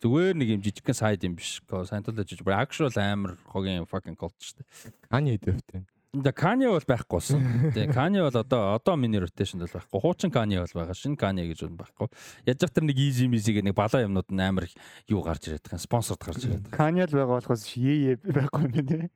Зүгээр 0.05 0.37
нэг 0.37 0.47
юм 0.53 0.61
жижигхэн 0.61 0.97
сайд 0.97 1.25
юм 1.25 1.33
биш. 1.37 1.61
Scientology 1.65 2.37
бүр 2.45 2.57
actual 2.61 2.93
амар 3.01 3.37
хогийн 3.49 3.89
fucking 3.89 4.17
cult 4.17 4.37
шүү 4.37 4.61
дээ. 4.61 4.93
Kanye 5.09 5.37
дэвтэй. 5.41 5.85
За 6.23 6.31
Kanye 6.31 6.69
бол 6.71 6.85
байхгүй 6.87 7.17
болсон. 7.17 7.41
Тэгээ 7.75 7.93
Kanye 7.95 8.21
бол 8.23 8.37
одоо 8.39 8.75
одоо 8.75 8.95
миний 8.95 9.19
rotation 9.19 9.59
бол 9.59 9.71
байхгүй. 9.71 9.99
Хуучин 9.99 10.31
Kanye 10.31 10.61
бол 10.61 10.73
байгаа. 10.79 10.95
Шинэ 10.95 11.19
Kanye 11.19 11.47
гэж 11.49 11.65
бол 11.67 11.83
байхгүй. 11.83 12.07
Яаж 12.47 12.63
завтар 12.63 12.85
нэг 12.87 12.99
easy 12.99 13.27
music 13.27 13.59
нэг 13.59 13.75
балаа 13.75 14.05
юмнууд 14.05 14.29
нь 14.31 14.43
амар 14.43 14.69
юу 15.11 15.23
гарч 15.25 15.49
ирээд 15.49 15.67
байгаа. 15.67 15.83
Спонсорд 15.83 16.21
гарч 16.23 16.45
ирээд 16.45 16.69
байгаа. 16.69 16.77
Kanye 16.77 17.03
л 17.09 17.15
байгаа 17.15 17.35
болохоос 17.35 17.65
ее 17.75 18.15
байхгүй 18.23 18.63
юм 18.63 18.71
тий. 18.87 19.09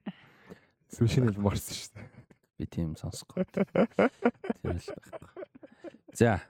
Сүшинэл 0.91 1.39
марсан 1.39 1.77
шүү 1.77 1.91
дээ. 1.95 2.07
Би 2.59 2.65
тийм 2.67 2.91
сонсохгүй. 2.99 3.47
Тийм 4.59 4.75
л 4.75 4.89
байхгүй. 4.91 5.58
За. 6.13 6.41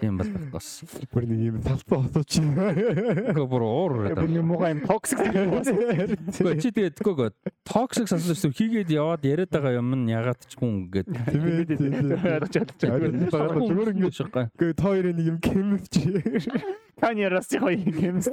Тийм 0.00 0.18
бол 0.18 0.26
болохоос. 0.50 0.82
Бүр 1.12 1.26
нэг 1.30 1.40
юм 1.46 1.58
талбай 1.62 1.98
осооч. 2.02 2.38
Гөө 3.36 3.46
бүр 3.50 3.64
уур. 3.64 3.94
Бүр 4.18 4.32
юм 4.34 4.50
уу 4.56 4.66
юм 4.66 4.82
токсик. 4.84 5.22
Гөө 5.22 6.54
чи 6.58 6.72
тэгээд 6.74 6.98
гөө 6.98 7.30
токсик 7.64 8.10
сонсож 8.10 8.42
хийгээд 8.50 8.90
яваад 8.90 9.22
яриад 9.24 9.54
байгаа 9.54 9.78
юм 9.78 9.94
нь 10.02 10.10
ягаад 10.10 10.42
ч 10.42 10.58
хүн 10.58 10.90
ингээд 10.90 11.08
ойлгож 11.14 12.50
чадчих. 12.50 12.90
зүгээр 13.30 13.94
ингээд 13.94 14.18
шахаа. 14.18 14.50
Гөө 14.58 14.74
та 14.74 14.84
хоёрын 14.90 15.14
нэг 15.14 15.26
юм 15.30 15.38
кемвч. 15.38 15.94
Кани 17.00 17.30
расти 17.30 17.56
хоёр 17.62 17.86
кемс. 17.94 18.26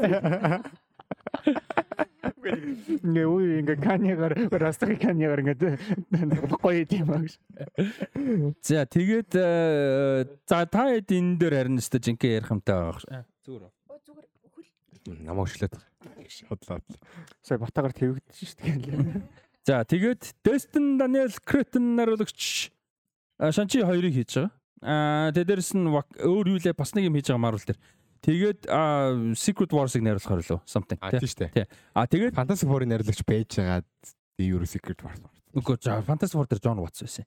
Ингээ 2.48 3.27
үе 3.27 3.59
ингээ 3.61 3.77
каньягаар 3.82 4.34
растри 4.56 4.95
каньягаар 4.95 5.42
ингээ 5.43 5.77
гоё 6.61 6.84
тийм 6.88 7.11
аа 7.11 7.22
гэж. 7.26 7.35
За 8.64 8.85
тэгээд 8.88 9.32
э, 9.35 10.26
за 10.48 10.66
та 10.66 10.84
хэд 10.92 11.11
энэ 11.11 11.38
дээр 11.42 11.56
харин 11.59 11.82
өстө 11.82 12.00
жинхэнэ 12.00 12.40
ярих 12.40 12.51
юмтай 12.51 12.76
байгаа. 12.76 13.26
Зүгээр. 13.43 13.72
Зүгээр 14.06 14.27
хөл. 14.56 14.69
Намаа 15.24 15.45
өшлөөд. 15.48 15.76
Хотлоо. 16.48 16.80
Сая 17.43 17.59
батагаар 17.59 17.93
твэгдэж 17.95 18.35
шүү 18.35 18.58
дээ. 18.64 19.22
За 19.67 19.84
тэгээд 19.84 20.32
Destin 20.48 20.95
Daniel 20.95 21.32
Cretton 21.43 22.00
наруулагч 22.00 22.72
Шанчи 23.38 23.84
хоёрыг 23.84 24.14
хийж 24.16 24.34
байгаа. 24.34 24.51
Аа 24.82 25.30
тэдэрс 25.35 25.76
нь 25.77 25.90
өөр 25.90 26.48
юу 26.56 26.59
лээ 26.61 26.74
бас 26.74 26.95
нэг 26.95 27.09
юм 27.09 27.17
хийж 27.17 27.30
байгаа 27.30 27.43
Marvel 27.43 27.66
дээр. 27.66 27.80
Тэгээд 28.22 28.68
Secret 29.38 29.72
Wars-ыг 29.74 30.04
найруулахаар 30.04 30.42
лөө 30.44 30.60
something 30.66 31.00
тийм 31.00 31.28
шүү 31.28 31.50
дээ. 31.54 31.66
А 31.94 32.06
тэгээд 32.06 32.34
Fantastic 32.38 32.68
Four-ын 32.70 32.90
найруулагч 32.92 33.22
байж 33.28 33.58
байгаа 33.58 33.82
Euro 34.46 34.66
Secret 34.70 35.02
Wars. 35.04 35.22
Үгүй 35.58 35.78
за 35.82 36.02
Fantastic 36.06 36.38
Four 36.38 36.48
дээр 36.50 36.62
John 36.62 36.82
Watts 36.82 37.02
байсан. 37.02 37.26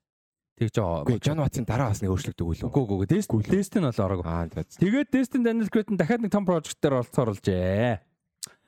Тэгж 0.60 0.76
жоо. 0.76 1.02
Үгүй 1.08 1.18
John 1.24 1.40
Watts-ын 1.40 1.64
дараа 1.66 1.88
бас 1.90 2.02
нэг 2.04 2.12
өөрчлөгдөг 2.12 2.44
үгүй 2.44 2.56
лөө. 2.60 2.70
Үгүй 2.70 3.08
үгүй. 3.08 3.48
Destin 3.48 3.86
бол 3.88 4.02
ороогүй. 4.04 4.28
Аа 4.28 4.44
тэгээд 4.76 5.08
Destin 5.10 5.46
Daniel 5.46 5.70
Cretton 5.72 5.96
дахиад 5.96 6.20
нэг 6.20 6.34
том 6.34 6.44
project 6.44 6.78
дээр 6.84 7.00
оролцоор 7.00 7.32
олжээ. 7.32 7.98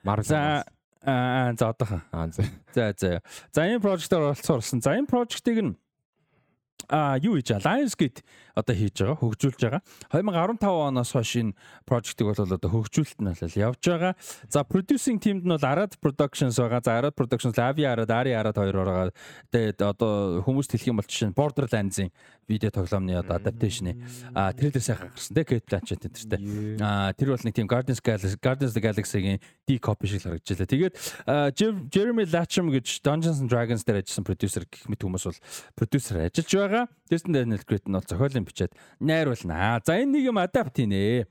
Marvel. 0.03 0.27
За 0.27 0.65
аа 1.05 1.53
за 1.53 1.69
одоохон. 1.69 2.01
Аа 2.11 2.27
за. 2.33 2.43
За 2.73 2.91
за. 2.97 3.21
За 3.53 3.67
энэ 3.69 3.79
project 3.79 4.09
дээр 4.09 4.33
оролцоор 4.33 4.59
олсон. 4.59 4.81
За 4.81 4.97
энэ 4.97 5.07
project-ыг 5.07 5.59
нь 5.61 5.73
а 6.89 7.17
юу 7.21 7.35
хийж 7.37 7.53
байгаа? 7.53 7.79
Lionsgate 7.79 8.21
одоо 8.55 8.75
хийж 8.75 8.95
байгаа 9.01 9.17
хөгжүүлж 9.17 9.59
байгаа. 9.61 9.81
2015 10.11 10.67
оноос 10.67 11.11
хойш 11.13 11.31
энэ 11.41 11.53
project-ыг 11.85 12.27
бол 12.29 12.41
одоо 12.43 12.69
хөгжүүлэлт 12.69 13.19
нь 13.21 13.29
бол 13.33 13.57
явж 13.67 13.81
байгаа. 13.83 14.13
За 14.49 14.61
producing 14.63 15.17
team-д 15.17 15.45
нь 15.45 15.53
бол 15.53 15.65
Arad 15.65 15.97
Productions 16.01 16.57
байгаа. 16.57 16.81
За 16.83 16.99
Arad 16.99 17.15
Productions 17.17 17.55
Lavi 17.57 17.85
Arad 17.85 18.11
Ari 18.11 18.33
Arad 18.33 18.57
хоёр 18.57 18.77
байгаа 18.83 19.11
тэгээд 19.51 19.79
одоо 19.81 20.43
хүмүүс 20.45 20.69
хэлэх 20.69 20.89
юм 20.89 20.97
бол 21.01 21.09
жишээ 21.09 21.29
нь 21.29 21.37
Borderlands-ийн 21.37 22.11
видео 22.47 22.69
тоглоомны 22.69 23.15
одоо 23.15 23.37
adaptation-ы 23.39 23.95
а 24.35 24.51
трейлер 24.53 24.81
сайхан 24.81 25.09
гарсан 25.09 25.35
те 25.35 25.43
Kate 25.43 25.65
Blanchett 25.65 26.03
энтертэй 26.05 26.39
а 26.81 27.13
тэр 27.13 27.33
бол 27.33 27.43
нэг 27.43 27.55
тийм 27.55 27.67
Guardians 27.67 28.01
Galaxy 28.03 28.37
Guardians 28.37 28.71
of 28.71 28.77
the 28.77 28.83
Galaxy-гийн 28.83 29.39
D 29.67 29.79
copy 29.79 30.07
шиг 30.07 30.23
харагдчихлаа 30.27 30.67
тэгээд 30.67 30.93
Jeremy 31.89 32.25
Lacham 32.27 32.67
гэж 32.69 33.01
Dungeons 33.01 33.39
and 33.39 33.49
Dragons 33.49 33.83
дээр 33.87 34.03
ажилласан 34.03 34.27
producer 34.27 34.63
гэх 34.67 34.89
мэт 34.91 35.01
хүмүүс 35.03 35.23
бол 35.29 35.39
producer 35.79 36.19
ажиллаж 36.19 36.49
байгаа 36.51 36.72
Jason 37.09 37.31
Daniel 37.35 37.63
Cretton 37.63 37.97
бол 37.97 38.07
зохиолын 38.07 38.45
бичээд 38.47 38.73
найруулнаа 38.99 39.81
за 39.85 39.97
энэ 39.99 40.17
нэг 40.17 40.23
юм 40.29 40.37
adapt 40.41 40.75
хийнэ 40.77 41.27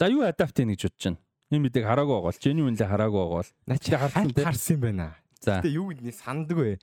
за 0.00 0.06
юу 0.08 0.24
adapt 0.24 0.56
хийнэ 0.56 0.74
гэж 0.74 0.82
бодож 0.88 1.04
байна? 1.04 1.20
Энэ 1.50 1.62
мэдээг 1.66 1.84
хараагүй 1.86 2.14
байгаа 2.14 2.28
бол 2.30 2.42
genuinely 2.44 2.86
хараагүй 2.86 3.20
байгаа 3.20 3.38
бол. 3.42 3.52
Начи 3.66 3.88
харсан 3.90 4.30
харсан 4.34 4.74
юм 4.76 4.82
байна. 4.86 5.06
За. 5.40 5.60
Тэгээ 5.60 5.76
юу 5.76 5.90
гэдгийг 5.90 6.16
санддаг 6.16 6.58
вэ 6.58 6.78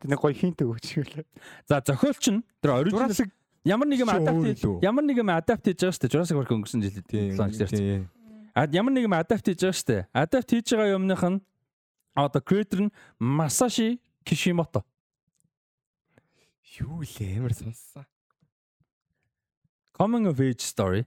Тэр 0.00 0.12
нэг 0.12 0.20
гоё 0.20 0.36
хинт 0.36 0.60
өгч 0.60 1.00
гэлээ. 1.00 1.24
За 1.64 1.80
зохиолч 1.80 2.28
нь 2.28 2.44
тэр 2.60 2.76
оригинал 2.76 3.08
ямар 3.64 3.88
нэг 3.88 4.00
юм 4.04 4.12
адапт 4.12 4.60
ямар 4.84 5.04
нэг 5.08 5.16
юм 5.16 5.30
адапт 5.32 5.64
хийж 5.64 5.80
байгаа 5.80 5.96
шүү 5.96 6.02
дээ. 6.04 6.12
Jurassic 6.12 6.36
Park 6.36 6.52
өнгөрсөн 6.52 6.80
лонч 7.40 7.56
дээр. 7.56 8.04
А 8.52 8.68
ямар 8.68 8.92
нэг 8.92 9.08
юм 9.08 9.16
адапт 9.16 9.48
хийж 9.48 9.64
байгаа 9.64 9.72
шүү 9.80 9.88
дээ. 9.88 10.02
Адапт 10.12 10.48
хийж 10.52 10.68
байгаа 10.68 10.96
юмных 11.00 11.22
нь 11.24 11.40
одоо 12.12 12.40
creator 12.44 12.80
нь 12.84 12.92
Masashi 13.16 14.04
Kishimoto. 14.20 14.84
Юу 16.80 17.00
лээ 17.00 17.40
амар 17.40 17.54
сонссон. 17.56 18.04
Coming 19.96 20.28
of 20.28 20.40
age 20.40 20.60
story. 20.60 21.06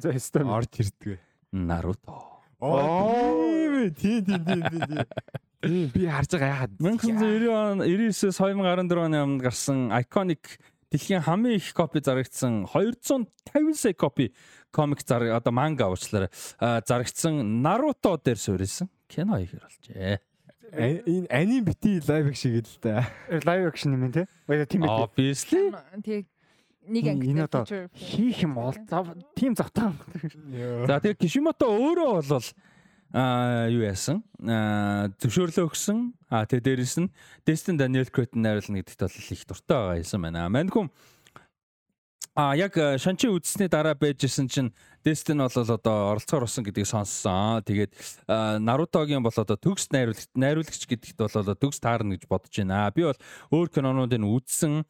За 0.00 0.14
хэвээр 0.16 0.46
Орж 0.48 0.72
ирдгээ. 0.80 1.18
Naruto. 1.52 2.40
Оо 2.60 3.90
тий 3.96 4.22
тий 4.24 4.38
тий 4.38 4.62
тий. 4.64 5.04
Тийм 5.60 5.90
би 5.92 6.06
харж 6.08 6.30
байгаа 6.32 6.48
яхад 6.56 6.72
1990 6.80 7.52
он 7.52 7.82
99-с 7.84 8.32
2014 8.40 9.04
оны 9.04 9.20
өмнө 9.20 9.44
гарсан 9.44 9.92
iconic 9.92 10.56
дэлхийн 10.88 11.20
хамгийн 11.20 11.60
их 11.60 11.68
копи 11.76 12.00
зарагдсан 12.00 12.64
250 12.64 13.76
сая 13.76 13.92
копи 13.92 14.32
комик 14.72 15.04
зар 15.04 15.28
одоо 15.36 15.52
манга 15.52 15.92
уучлаарай 15.92 16.32
зарагдсан 16.60 17.60
Наруто 17.60 18.16
дээр 18.16 18.40
суурилсан 18.40 18.88
кино 19.08 19.36
ихэр 19.36 19.68
болжээ. 19.68 20.20
Энэ 20.72 21.26
аним 21.30 21.64
бити 21.64 22.00
лайв 22.06 22.34
шиг 22.36 22.64
л 22.64 22.78
да. 22.82 23.06
лайв 23.44 23.68
акшн 23.68 23.94
юм 23.94 24.12
те. 24.12 24.26
Баяа 24.46 24.66
тийм 24.66 24.84
ээ. 24.84 24.90
Obviously 24.90 25.74
Тэг 26.02 26.26
нэг 26.86 27.04
анги 27.06 27.30
энэ 27.30 27.44
одоо 27.46 27.64
Хийх 27.94 28.42
юм 28.42 28.54
бол 28.54 28.74
тийм 29.34 29.54
завтаа. 29.54 29.94
За 30.86 31.00
тэгээ 31.02 31.18
Кишимото 31.18 31.66
өөрөө 31.66 32.26
бол 32.28 32.46
а 33.10 33.66
юу 33.66 33.82
яасан? 33.82 34.22
Зөвшөөрлөө 34.38 35.66
өгсөн. 35.66 36.14
А 36.30 36.46
тэгээ 36.46 36.78
дээрэс 36.78 37.02
нь 37.02 37.10
Destin 37.42 37.74
Daniel 37.74 38.06
Cretton 38.06 38.38
найруулна 38.46 38.86
гэдэгт 38.86 39.02
бол 39.02 39.18
их 39.18 39.42
дуртай 39.50 39.76
байгаа 39.76 39.98
хэлсэн 39.98 40.22
байна. 40.22 40.46
Манайхум 40.46 40.94
А 42.34 42.54
яг 42.54 42.76
э, 42.78 42.96
шанчи 42.96 43.26
үзсний 43.26 43.66
дараа 43.66 43.98
байжсэн 43.98 44.46
чинь 44.46 44.70
Destin 45.02 45.42
бол 45.42 45.50
одоо 45.50 46.14
оролцоор 46.14 46.46
усан 46.46 46.62
гэдгийг 46.62 46.86
сонссон. 46.86 47.58
Тэгээд 47.66 47.90
э, 47.90 48.58
Нарутогийн 48.62 49.18
бол 49.18 49.34
одоо 49.34 49.58
төгс 49.58 49.90
найруулагч 49.90 50.30
найруулагч 50.38 50.86
гэдэгт 50.86 51.18
бол 51.18 51.34
одоо 51.34 51.58
төгс 51.58 51.82
таарна 51.82 52.14
гэж 52.14 52.30
бодож 52.30 52.54
байна. 52.54 52.86
Би 52.94 53.02
бол 53.02 53.18
өөр 53.50 53.68
кинонуудыг 53.74 54.22
үзсэн 54.22 54.86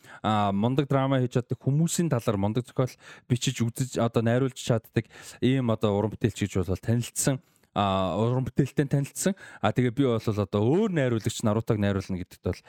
мундаг 0.53 0.85
драма 0.93 1.25
хийж 1.25 1.41
чаддаг 1.41 1.57
хүмүүсийн 1.65 2.13
талаар 2.13 2.37
мундаг 2.37 2.69
зохиол 2.69 2.93
бичиж 3.25 3.65
үзэж 3.65 3.97
одоо 3.97 4.21
найруулж 4.21 4.61
чаддаг 4.61 5.09
ийм 5.41 5.73
одоо 5.73 5.97
уран 5.97 6.13
бүтээлч 6.13 6.45
гэж 6.45 6.61
бол 6.61 6.77
танилцсан 6.77 7.41
а 7.75 8.19
уран 8.19 8.45
бүтээлтэй 8.45 8.87
танилцсан. 8.87 9.35
А 9.63 9.73
тэгээ 9.73 9.95
би 9.95 10.05
бол 10.05 10.19
одоо 10.21 10.61
өөр 10.61 10.91
найруулагч 10.91 11.41
Нарутог 11.47 11.79
найруулна 11.79 12.19
гэдэгт 12.19 12.45
бол 12.45 12.61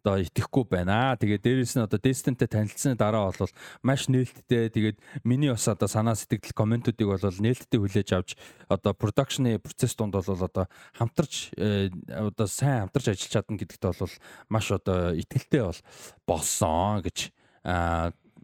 одоо 0.00 0.16
итгэхгүй 0.24 0.64
байна. 0.64 1.14
Тэгээ 1.20 1.38
дээрэс 1.44 1.76
нь 1.76 1.84
одоо 1.84 2.00
Destin-тэй 2.00 2.48
танилцсны 2.48 2.96
дараа 2.96 3.30
бол 3.30 3.52
маш 3.84 4.08
нээлттэй 4.08 4.72
тэгээд 4.72 4.98
миний 5.22 5.52
бас 5.52 5.68
одоо 5.68 5.86
санаа 5.86 6.16
сэтгэл 6.16 6.56
комментуудыг 6.56 7.04
бол 7.04 7.20
нээлттэй 7.20 7.78
хүлээж 7.78 8.08
авч 8.16 8.30
одоо 8.72 8.96
production-ы 8.96 9.60
процесс 9.60 9.94
донд 9.94 10.16
бол 10.16 10.24
одоо 10.24 10.66
хамтарч 10.96 11.52
э, 11.60 11.92
одоо 12.08 12.48
сайн 12.48 12.88
хамтарч 12.88 13.12
ажиллаж 13.12 13.30
чадна 13.30 13.60
гэдэгт 13.60 13.84
бол 13.84 14.14
маш 14.48 14.66
одоо 14.72 15.12
итгэлтэй 15.14 15.62
бол 15.68 15.80
болсон 16.24 17.04
гэж 17.04 17.30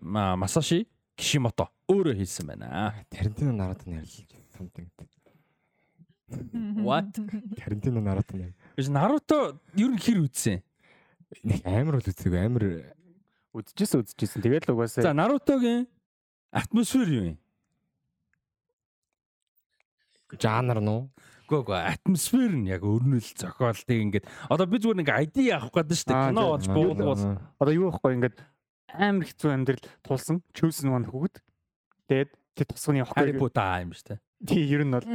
Масаши 0.07 0.85
Кишимото 1.17 1.73
өөрөө 1.89 2.20
хэлсэн 2.20 2.52
байна. 2.52 2.93
Тарантино 3.09 3.57
нараад 3.57 3.89
нэрлэж 3.89 4.28
something. 4.52 4.89
What? 6.83 7.15
Тарантино 7.57 8.01
нараад 8.01 8.33
нэр. 8.35 8.52
Биш 8.76 8.89
Наруто 8.91 9.60
ер 9.78 9.91
нь 9.94 10.01
хэр 10.01 10.26
үзсэн? 10.26 10.59
Нэг 11.42 11.60
амар 11.66 11.98
бол 11.98 12.06
үзег 12.10 12.34
амар 12.38 12.64
Үдчихсэн 13.56 14.05
үдчихсэн. 14.05 14.44
Тэгээд 14.44 14.68
л 14.68 14.76
угаасаа 14.76 15.02
За 15.02 15.16
Нарутогийн 15.16 15.88
атмосфер 16.52 17.08
юу 17.08 17.24
юм? 17.34 17.38
жанр 20.34 20.80
нуу. 20.82 21.00
Гөө 21.46 21.62
гөө 21.70 21.78
атмосфер 21.94 22.50
нь 22.50 22.66
яг 22.66 22.82
өрнөл 22.82 23.22
зохиол 23.22 23.78
тийг 23.86 24.02
ингээд 24.10 24.26
одоо 24.50 24.66
би 24.66 24.82
зүгээр 24.82 24.98
нэг 24.98 25.10
ID 25.14 25.36
авах 25.55 25.70
гэдэг 25.70 25.94
шүү 25.94 26.10
дээ. 26.10 26.26
Кино 26.34 26.44
болж 26.50 26.66
буулгуул. 26.66 27.22
одоо 27.62 27.72
юу 27.72 27.86
байхгүй 27.94 28.12
ингээд 28.18 28.36
амар 28.90 29.26
хэцүү 29.30 29.50
амьдрал 29.55 29.84
тулсан 30.02 30.42
chosen 30.50 30.90
one 30.90 31.06
хүүхэд. 31.06 31.38
Тэгээд 32.10 32.30
тэр 32.58 32.66
тусганы 32.66 33.06
Harry 33.06 33.06
хоккейг 33.06 33.38
Potter 33.38 33.78
юм 33.86 33.94
шүү 33.94 34.06
дээ. 34.10 34.20
Тий 34.44 34.68
ер 34.68 34.84
нь 34.84 34.92
бол 34.92 35.06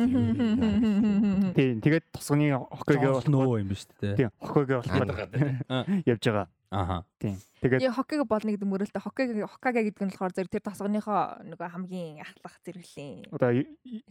тий 1.53 1.77
тэгээд 1.77 2.05
тусганы 2.15 2.57
хоккейг 2.57 3.01
Jon 3.05 3.21
Snow 3.21 3.59
юм 3.61 3.67
биш 3.69 3.85
үү? 4.01 4.15
тий 4.17 4.27
хоккейг 4.41 4.81
болох 4.81 5.29
Аа. 5.69 5.85
явж 6.05 6.23
байгаа. 6.25 6.47
Аха. 6.71 7.03
Тий. 7.19 7.35
Тэгээд 7.61 7.83
Яг 7.83 7.93
хоккейг 7.99 8.23
болно 8.25 8.49
гэдэг 8.55 8.63
мөрөлтөө 8.65 9.03
хоккейг 9.03 9.29
хоккага 9.45 9.83
гэдэг 9.83 10.01
нь 10.07 10.11
болохоор 10.15 10.31
зэрэг 10.31 10.51
тэр 10.55 10.63
тосгоныхоо 10.65 11.43
нөгөө 11.43 11.67
хамгийн 11.67 12.23
ахлах 12.23 12.55
зэрэглэлийн 12.63 13.27
одоо 13.29 13.51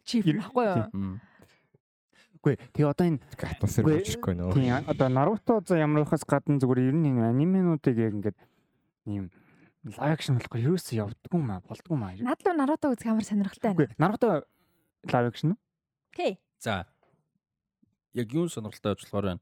чип 0.05 0.29
баггүй 0.29 0.65
юу? 0.69 1.19
Үгүй 2.41 2.55
тэгээ 2.77 2.89
одоо 2.93 3.07
энэ 3.09 3.21
атмосфер 3.41 3.85
болчихгүй 3.89 4.35
нөө. 4.37 4.53
тий 4.61 4.69
одоо 4.71 5.09
Наруто 5.09 5.61
за 5.65 5.81
ямар 5.81 6.05
байхаас 6.05 6.25
гадна 6.29 6.61
зүгээр 6.61 6.93
ер 6.93 6.97
нь 7.01 7.09
энэ 7.17 7.33
анименуудыг 7.33 7.97
яг 7.97 8.13
ингээд 8.21 8.39
ийм 9.09 9.33
лайв 9.97 10.13
акшн 10.21 10.37
болохгүй 10.37 10.61
юусоо 10.69 11.09
явдггүй 11.09 11.41
маа 11.41 11.65
болдггүй 11.65 11.97
маа. 11.97 12.13
Наад 12.21 12.45
руу 12.45 12.57
Наруто 12.61 12.93
үзэх 12.93 13.09
амар 13.09 13.25
сонирхолтой 13.25 13.73
байна. 13.73 13.77
Үгүй 13.81 13.89
Наруто 13.97 14.45
акшн 15.07 15.55
уу? 15.55 15.59
Окей. 16.13 16.41
За. 16.59 16.87
Яг 18.13 18.33
юу 18.33 18.49
сонирхолтой 18.49 18.95
болохоор 18.95 19.25
байна. 19.25 19.41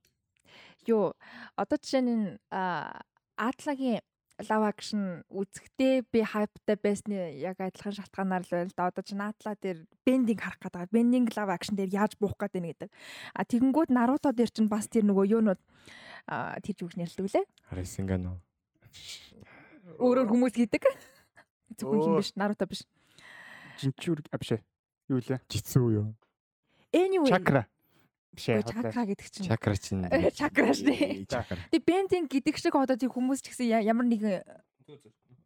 Юу 0.86 1.14
одоо 1.56 1.78
жишээ 1.80 2.02
нь 2.04 2.38
а, 2.50 3.02
Атлагийн 3.36 4.00
лав 4.38 4.62
акшн 4.70 5.26
үзэхдээ 5.34 6.06
би 6.14 6.22
хайптай 6.22 6.78
байсны 6.78 7.34
яг 7.42 7.58
адилхан 7.58 7.96
шалтгаанаар 7.96 8.46
л 8.46 8.52
байл 8.54 8.72
да. 8.76 8.86
Одоо 8.86 9.02
чинь 9.02 9.18
Атла 9.18 9.58
дээр 9.58 9.82
бендинг 10.06 10.40
харах 10.40 10.62
гэдэг. 10.62 10.94
Бендинг 10.94 11.34
лав 11.34 11.50
акшн 11.50 11.74
дээр 11.74 11.90
яаж 11.90 12.14
буух 12.22 12.38
гэдэг 12.38 12.62
нь 12.62 12.70
гэдэг. 12.70 12.90
А 13.34 13.42
тэгэнгүүт 13.42 13.90
Наруто 13.90 14.30
дээр 14.30 14.50
чинь 14.54 14.70
бас 14.70 14.86
тэр 14.86 15.10
нөгөө 15.10 15.26
юунууд 15.26 15.60
а 16.30 16.54
тэр 16.62 16.76
зүгс 16.78 16.94
нэрлдэг 16.94 17.26
лээ. 17.26 17.46
Харисинга 17.66 18.14
нөө. 18.14 18.38
Өөрөөр 19.98 20.28
хүмүүс 20.30 20.54
хийдэг. 20.54 20.86
Зөвхөн 21.74 21.98
Өө. 21.98 22.18
биш, 22.22 22.30
Наруто 22.38 22.66
биш. 22.70 22.86
Жинчүүр 23.82 24.22
авшаа. 24.30 24.62
Юу 25.08 25.20
лээ? 25.24 25.40
Житсүү 25.48 25.88
юу? 25.92 26.06
Anyway. 26.92 27.28
Чакра. 27.32 27.66
Биш 28.32 28.48
ээ. 28.52 28.60
Өө, 28.60 28.70
Чакра 28.72 29.02
гэдэг 29.08 29.28
чинь. 29.32 29.46
Чакра 29.48 29.76
чинь. 29.76 30.04
Чакра. 30.36 30.72
Чакра. 31.26 31.56
Тэг 31.72 31.82
бендинг 31.84 32.28
гэдэг 32.28 32.56
шиг 32.60 32.76
одоо 32.76 32.96
тийм 32.96 33.12
хүмүүс 33.12 33.40
ч 33.40 33.52
гэсэн 33.56 33.82
ямар 33.84 34.04
нэгэн 34.04 34.44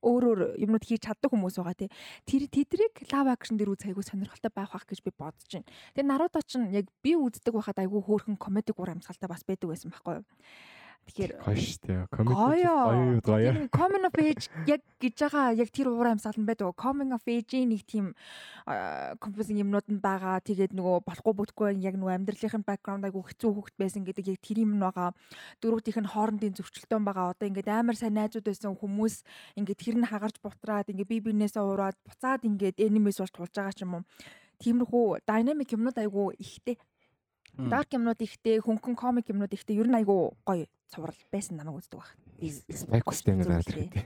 өөрөөр 0.02 0.58
юмнууд 0.58 0.82
хийж 0.82 1.07
чаддаг 1.07 1.31
хүмүүс 1.31 1.62
байгаа 1.62 1.78
тий. 1.78 1.91
Тэр 2.26 2.50
тэдрийг 2.50 3.07
лав 3.15 3.31
акшн 3.31 3.55
дээр 3.55 3.70
үзэх 3.70 3.94
айгүй 3.94 4.02
сонирхолтой 4.02 4.50
байх 4.50 4.74
бах 4.74 4.82
гэж 4.82 4.99
би 5.07 5.15
бодож 5.15 5.47
байна. 5.47 5.70
Тэгээ 5.94 6.10
Наруто 6.10 6.42
ч 6.42 6.58
яг 6.74 6.91
би 7.07 7.15
үздэг 7.15 7.55
байхад 7.55 7.78
айгүй 7.78 8.02
хөөрхөн 8.02 8.34
комеди 8.34 8.74
гур 8.74 8.91
амсгалтай 8.91 9.31
бас 9.31 9.47
байдаг 9.47 9.70
байсан 9.70 9.94
байхгүй 9.94 10.18
юу. 10.18 10.26
Тэгэхээр 11.02 11.32
Гоё 11.42 11.58
штэ. 11.58 12.06
Комеди. 12.14 12.34
Гоёо. 12.39 12.82
Гоё 12.89 13.20
гоё. 13.20 13.52
Coming 13.74 14.05
of 14.06 14.16
age 14.22 14.47
яг 14.70 14.81
гэж 15.02 15.14
байгаа 15.18 15.50
яг 15.58 15.68
тэр 15.74 15.90
уур 15.90 16.06
амьсгал 16.06 16.39
нь 16.39 16.47
байдаг. 16.47 16.78
Coming 16.78 17.10
of 17.10 17.26
age-ийн 17.26 17.74
нэг 17.74 17.82
тийм 17.82 18.14
композинг 19.18 19.60
юмнууд 19.66 19.90
нь 19.90 19.98
байгаа. 19.98 20.39
Тэгээд 20.40 20.72
нөгөө 20.72 21.02
болохгүй 21.02 21.34
бүтэхгүй 21.34 21.70
яг 21.82 21.98
нөгөө 21.98 22.16
амьдралын 22.22 22.62
background 22.62 23.02
айгу 23.02 23.26
хэцүү 23.26 23.50
хөвгт 23.50 23.76
байсан 23.76 24.06
гэдэг 24.06 24.31
яг 24.31 24.40
тэр 24.40 24.62
юм 24.62 24.78
нь 24.78 24.84
байгаа. 24.86 25.10
Дөрөвтийнх 25.58 26.00
нь 26.06 26.12
хоорондын 26.14 26.55
зөрчилдөөн 26.55 27.05
байгаа. 27.05 27.34
Одоо 27.34 27.47
ингээд 27.50 27.68
амар 27.68 27.98
сайн 27.98 28.14
найзууд 28.14 28.47
байсан 28.47 28.78
хүмүүс 28.78 29.26
ингээд 29.58 29.82
тэр 29.82 29.97
нь 29.98 30.06
хагарч 30.06 30.39
бутраад 30.39 30.86
ингээд 30.86 31.10
бие 31.10 31.24
биенээсээ 31.26 31.66
ураад 31.66 31.98
буцаад 32.06 32.47
ингээд 32.47 32.78
энимэс 32.78 33.18
болж 33.18 33.34
тулж 33.34 33.50
байгаа 33.50 33.74
ч 33.74 33.82
юм 33.82 34.00
уу. 34.00 34.06
Тиймэрхүү 34.62 35.26
dynamic 35.26 35.74
юмнууд 35.74 35.98
айгу 35.98 36.31
ихтэй. 36.39 36.78
Dark 37.58 37.92
юмнууд 37.92 38.20
ихтэй, 38.24 38.60
хөнгөн 38.64 38.97
комик 38.97 39.28
юмнууд 39.28 39.52
ихтэй. 39.52 39.76
Ер 39.76 39.89
нь 39.89 39.98
айгу 40.00 40.32
гоё 40.48 40.64
цуврал 40.89 41.20
байсан 41.28 41.60
намайг 41.60 41.84
үздэг 41.84 42.00
баг. 42.00 42.08
Спайк 42.72 43.05
систем 43.12 43.44
Зүг 43.44 43.52
гараад 43.52 43.68
үлээ. 43.68 43.89
ирэхтэй. 43.92 44.05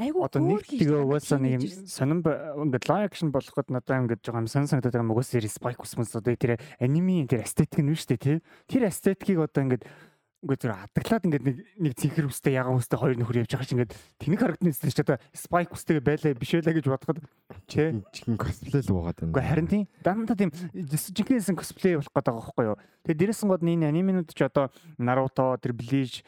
Айгу 0.00 0.24
Одоо 0.24 0.40
нэг 0.40 0.64
тэгээ 0.64 1.02
угаасаа 1.02 1.40
нэг 1.42 1.60
юм 1.60 1.64
сонирн 1.84 2.22
ингээд 2.22 2.88
лайв 2.88 3.04
акшн 3.10 3.32
болоход 3.34 3.68
надад 3.68 4.06
ингээд 4.06 4.22
жоохон 4.24 4.48
сан 4.48 4.64
санагдаад 4.70 4.96
байгаа 4.96 5.10
мөгөөс 5.12 5.28
сери 5.34 5.50
спайк 5.50 5.82
усмас 5.82 6.14
одоо 6.14 6.32
тэр 6.36 6.62
аниме 6.78 7.26
тэр 7.26 7.44
эстетик 7.44 7.82
нь 7.82 7.92
шүү 7.92 8.16
дээ 8.16 8.20
тий. 8.20 8.38
Тэр 8.70 8.88
эстетикийг 8.88 9.44
одоо 9.44 9.60
ингээд 9.66 9.84
ингээд 10.40 10.62
зүр 10.64 10.72
хатаглаад 10.72 11.24
ингээд 11.28 11.44
нэг 11.44 11.56
нэг 11.76 11.92
цэнхэр 12.00 12.26
үстэй 12.32 12.56
ягаан 12.56 12.80
үстэй 12.80 12.96
хоёр 12.96 13.16
нөхөр 13.20 13.40
явж 13.44 13.52
байгаа 13.52 13.68
чинь 13.68 13.76
ингээд 13.76 13.96
тэнэг 14.24 14.40
харагдана 14.40 14.70
гэсэн 14.72 14.88
чинь 14.88 15.04
одоо 15.04 15.18
спайк 15.36 15.70
үстэйгээ 15.76 16.04
байлаа 16.08 16.32
биш 16.32 16.52
байлаа 16.56 16.74
гэж 16.80 16.86
бодоход 16.88 17.18
чэ 17.68 17.82
Чихэн 18.08 18.40
косплей 18.40 18.80
л 18.80 18.92
буугаад 18.96 19.18
байна. 19.20 19.36
Уу 19.36 19.44
харин 19.44 19.68
тийм 19.68 19.84
дандаа 20.00 20.36
тийм 20.40 20.50
жинхэнэсэн 20.72 21.56
косплей 21.60 22.00
болох 22.00 22.08
гэдэг 22.08 22.24
байгаа 22.24 22.40
байхгүй 22.40 22.64
юу. 22.72 22.76
Тэгээ 23.04 23.18
дээрээс 23.20 23.42
нь 23.44 23.50
гол 23.52 23.60
энэ 23.68 23.88
анименууд 23.92 24.28
ч 24.32 24.40
одоо 24.40 24.72
Naruto, 24.96 25.52
тэр 25.60 25.76
Bleach 25.76 26.24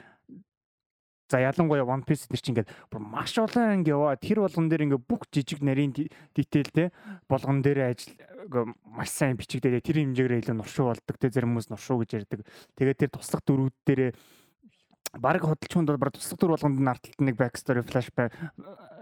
за 1.33 1.41
ялангуяа 1.41 1.89
One 1.89 2.05
Piece 2.05 2.29
тэр 2.29 2.41
чинь 2.45 2.53
ингээд 2.53 2.69
бүр 2.93 3.01
маш 3.01 3.33
олон 3.41 3.81
анги 3.81 3.89
яваа. 3.89 4.21
Тэр 4.21 4.45
болгон 4.45 4.69
дээр 4.69 4.85
ингээд 4.93 5.09
бүх 5.09 5.25
жижиг 5.33 5.65
нарийн 5.65 5.97
дитейл 6.37 6.69
те 6.69 6.93
болгон 7.25 7.65
дээр 7.65 7.89
ажил 7.97 8.13
маш 8.85 9.09
сайн 9.09 9.41
бичигдээ. 9.41 9.81
Тэр 9.81 10.05
хэмжээгээр 10.05 10.45
илүү 10.45 10.57
нуршуу 10.61 10.93
болдог. 10.93 11.17
Тэ 11.17 11.33
зарим 11.33 11.57
хүмүүс 11.57 11.73
нуршуу 11.73 12.05
гэж 12.05 12.21
ярьдаг. 12.21 12.45
Тэгээд 12.77 13.01
тэр 13.01 13.11
туслах 13.17 13.41
дөрүүд 13.49 13.77
дээр 13.89 14.13
баг 15.17 15.45
хөдөлчөнд 15.45 15.89
бол 15.89 16.01
баг 16.01 16.13
туслах 16.13 16.41
дүр 16.41 16.53
болгонд 16.57 16.81
нь 16.81 16.89
арталт 16.89 17.21
нэг 17.21 17.37
back 17.37 17.57
story 17.57 17.85
flashback 17.85 18.33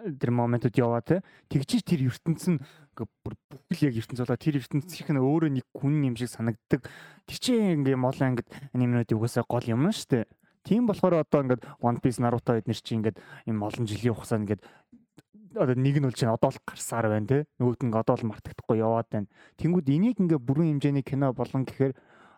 тэр 0.06 0.30
моментууд 0.30 0.74
яваа 0.74 1.02
те. 1.02 1.22
Тэгжиж 1.50 1.86
тэр 1.86 2.10
ертөнц 2.10 2.50
нь 2.50 2.58
ингээ 2.58 3.06
бүр 3.22 3.34
бүхэл 3.70 3.86
яг 3.88 3.94
ертөнц 4.02 4.20
болоо 4.24 4.38
тэр 4.38 4.58
ертөнц 4.58 4.90
их 4.90 5.08
нь 5.08 5.20
өөрөө 5.20 5.50
нэг 5.54 5.66
хүн 5.70 6.02
юм 6.10 6.14
шиг 6.18 6.32
санагддаг. 6.34 6.82
Тэр 7.30 7.38
чинь 7.38 7.84
ингээ 7.84 7.94
молоо 7.94 8.26
ингээд 8.26 8.48
аниминууд 8.74 9.12
угаасаа 9.12 9.44
гол 9.46 9.66
юм 9.70 9.86
шүү 9.92 10.08
дээ. 10.10 10.24
Тийм 10.64 10.86
болохоор 10.86 11.24
одоо 11.24 11.40
ингээд 11.44 11.64
One 11.80 11.98
Piece 12.00 12.20
Naruto 12.20 12.52
эднэр 12.52 12.76
чинь 12.76 13.00
ингээд 13.00 13.18
юм 13.48 13.64
олон 13.64 13.86
жилийн 13.88 14.14
хугацаанд 14.14 14.44
ингээд 14.44 14.62
одоо 15.56 15.74
нэг 15.74 15.96
нь 15.98 16.06
бол 16.06 16.14
чинь 16.14 16.30
одоо 16.30 16.50
л 16.52 16.60
гарсаар 16.62 17.08
байна 17.08 17.26
те. 17.26 17.38
Нөгөөт 17.58 17.82
нь 17.82 17.94
одоо 17.94 18.16
л 18.16 18.28
мартагдахгүй 18.28 18.78
яваад 18.78 19.08
байна. 19.10 19.28
Тэнгүүд 19.58 19.88
энийг 19.88 20.16
ингээ 20.20 20.38
бүрэн 20.38 20.78
хэмжээний 20.78 21.02
кино 21.02 21.32
болон 21.32 21.64
гэхээр 21.64 21.94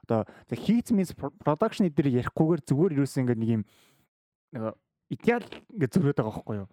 одоо 0.06 0.26
хийцмис 0.48 1.12
production 1.14 1.90
эдэр 1.90 2.08
ярихгүйгээр 2.24 2.62
зүгээр 2.62 2.96
юусэн 3.02 3.26
ингээ 3.26 3.38
нэг 3.38 3.50
юм 3.50 3.62
нэг 4.54 4.74
идеал 5.12 5.46
ингээ 5.76 5.90
зөрөөд 5.92 6.16
байгаа 6.16 6.32
байхгүй 6.32 6.56
юу? 6.62 6.68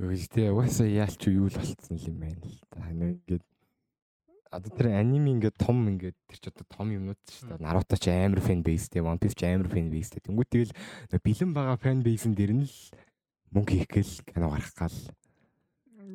Үгүй 0.00 0.48
угаасаа 0.48 0.88
яалч 0.88 1.20
юу 1.28 1.46
л 1.52 1.56
болцсон 1.60 1.96
юм 2.08 2.16
байна 2.18 2.40
л 2.40 2.60
та. 2.72 2.88
Ингээд 2.88 3.44
одоо 4.50 4.70
тэр 4.74 4.98
аниме 4.98 5.38
ингээд 5.38 5.56
том 5.62 5.86
ингээд 5.86 6.18
тэр 6.26 6.38
ч 6.42 6.44
одоо 6.50 6.66
том 6.66 6.90
юмнууд 6.90 7.22
шүү 7.22 7.54
дээ. 7.54 7.62
Наруто 7.62 7.94
ч 7.94 8.10
амар 8.10 8.42
фэн 8.42 8.66
бейстэй, 8.66 8.98
One 8.98 9.22
Piece 9.22 9.38
ч 9.38 9.46
амар 9.46 9.70
фэн 9.70 9.88
бейстэй. 9.94 10.18
Тэнгүү 10.26 10.46
тэгэл 10.50 10.74
бэлэн 11.22 11.54
байгаа 11.54 11.78
фэн 11.78 12.02
бейсэн 12.02 12.34
дэр 12.34 12.52
нь 12.58 12.66
л 12.66 12.76
мөнгө 13.54 13.72
хийх 13.78 13.90
гээл 13.94 14.14
кино 14.26 14.50
гарах 14.50 14.74
гал. 14.74 14.98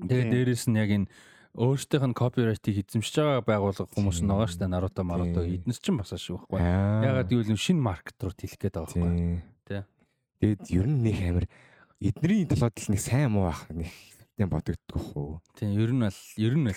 Тэгээ 0.04 0.28
дээрэс 0.36 0.68
нь 0.68 0.76
яг 0.76 0.92
энэ 0.92 1.08
өөртөөх 1.56 2.04
нь 2.12 2.20
копирайтыг 2.20 2.76
эзэмшиж 2.84 3.16
байгаа 3.24 3.44
байгууллага 3.48 3.88
хүмүүс 3.96 4.20
нь 4.20 4.28
байгаа 4.28 4.52
шүү 4.52 4.60
дээ. 4.60 4.74
Наруто, 4.76 5.02
Маруто 5.08 5.40
эднес 5.48 5.80
ч 5.80 5.96
бас 5.96 6.12
шүү 6.12 6.44
байхгүй. 6.44 6.60
Ягаад 6.60 7.32
гэвэл 7.32 7.56
шинэ 7.56 7.80
маркет 7.80 8.20
руу 8.20 8.36
тэлэх 8.36 8.60
гээд 8.60 8.76
байгаа 8.76 8.92
байхгүй. 8.92 9.40
Тэ. 9.64 9.88
Тэгэд 10.44 10.64
ер 10.76 10.88
нь 10.92 11.00
нэг 11.08 11.18
амар 11.24 11.46
эдний 12.04 12.44
талаад 12.44 12.76
л 12.76 12.92
нэг 12.92 13.00
сайн 13.00 13.32
муу 13.32 13.48
байх 13.48 13.64
нэг 13.72 13.88
тийм 14.36 14.52
бодогддог 14.52 15.00
хөө. 15.00 15.40
Тийм 15.56 15.80
ер 15.80 15.92
нь 15.96 16.04
бол 16.04 16.20
ер 16.36 16.56
нь 16.60 16.68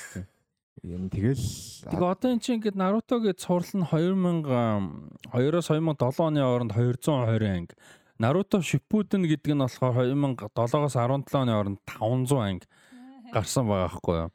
бол 0.82 0.94
юм 0.94 1.10
тэгэл 1.10 1.42
Тэгээ 1.90 2.08
одоо 2.08 2.30
эн 2.32 2.40
чинь 2.40 2.62
ингээд 2.62 2.78
Наруто 2.78 3.18
гэж 3.18 3.36
цуврал 3.42 3.74
нь 3.74 3.86
2000 3.90 5.28
2-оос 5.34 5.68
2007 5.74 6.22
оны 6.22 6.40
хооронд 6.40 6.72
220 6.72 7.44
анги. 7.44 7.74
Наруто 8.18 8.62
Shippuden 8.62 9.26
гэдэг 9.26 9.52
нь 9.54 9.62
болохоор 9.62 10.06
2007-оос 10.14 10.94
17 10.94 11.34
оны 11.34 11.52
хооронд 11.52 11.80
500 11.84 12.38
анги 12.38 12.66
гарсан 13.32 13.68
байгаа 13.68 13.88
байхгүй 13.88 14.16
юу. 14.18 14.30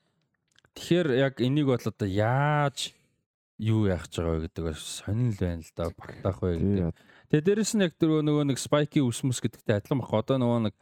Тэгэхээр 0.74 1.08
яг 1.18 1.34
энийг 1.42 1.68
бол 1.70 1.78
одоо 1.82 2.08
яаж 2.10 2.94
юу 3.58 3.86
яах 3.86 4.10
гэж 4.10 4.16
байгаа 4.22 4.42
гэдэг 4.46 4.64
бас 4.66 4.82
сонирхол 5.02 5.42
байна 5.42 5.62
л 5.62 5.74
да 5.78 5.84
багтаах 5.94 6.40
вэ 6.42 6.52
гэдэг. 6.58 6.96
Тэгээ 7.30 7.46
дээрэс 7.46 7.74
нь 7.78 7.84
яг 7.86 7.94
тэр 7.98 8.22
нөгөө 8.22 8.46
нэг 8.50 8.60
спайки 8.62 9.02
үсмэс 9.02 9.42
гэдэгтэй 9.42 9.78
адилхан 9.78 10.02
баг. 10.02 10.14
Одоо 10.14 10.38
нөгөө 10.42 10.60
нэг 10.70 10.76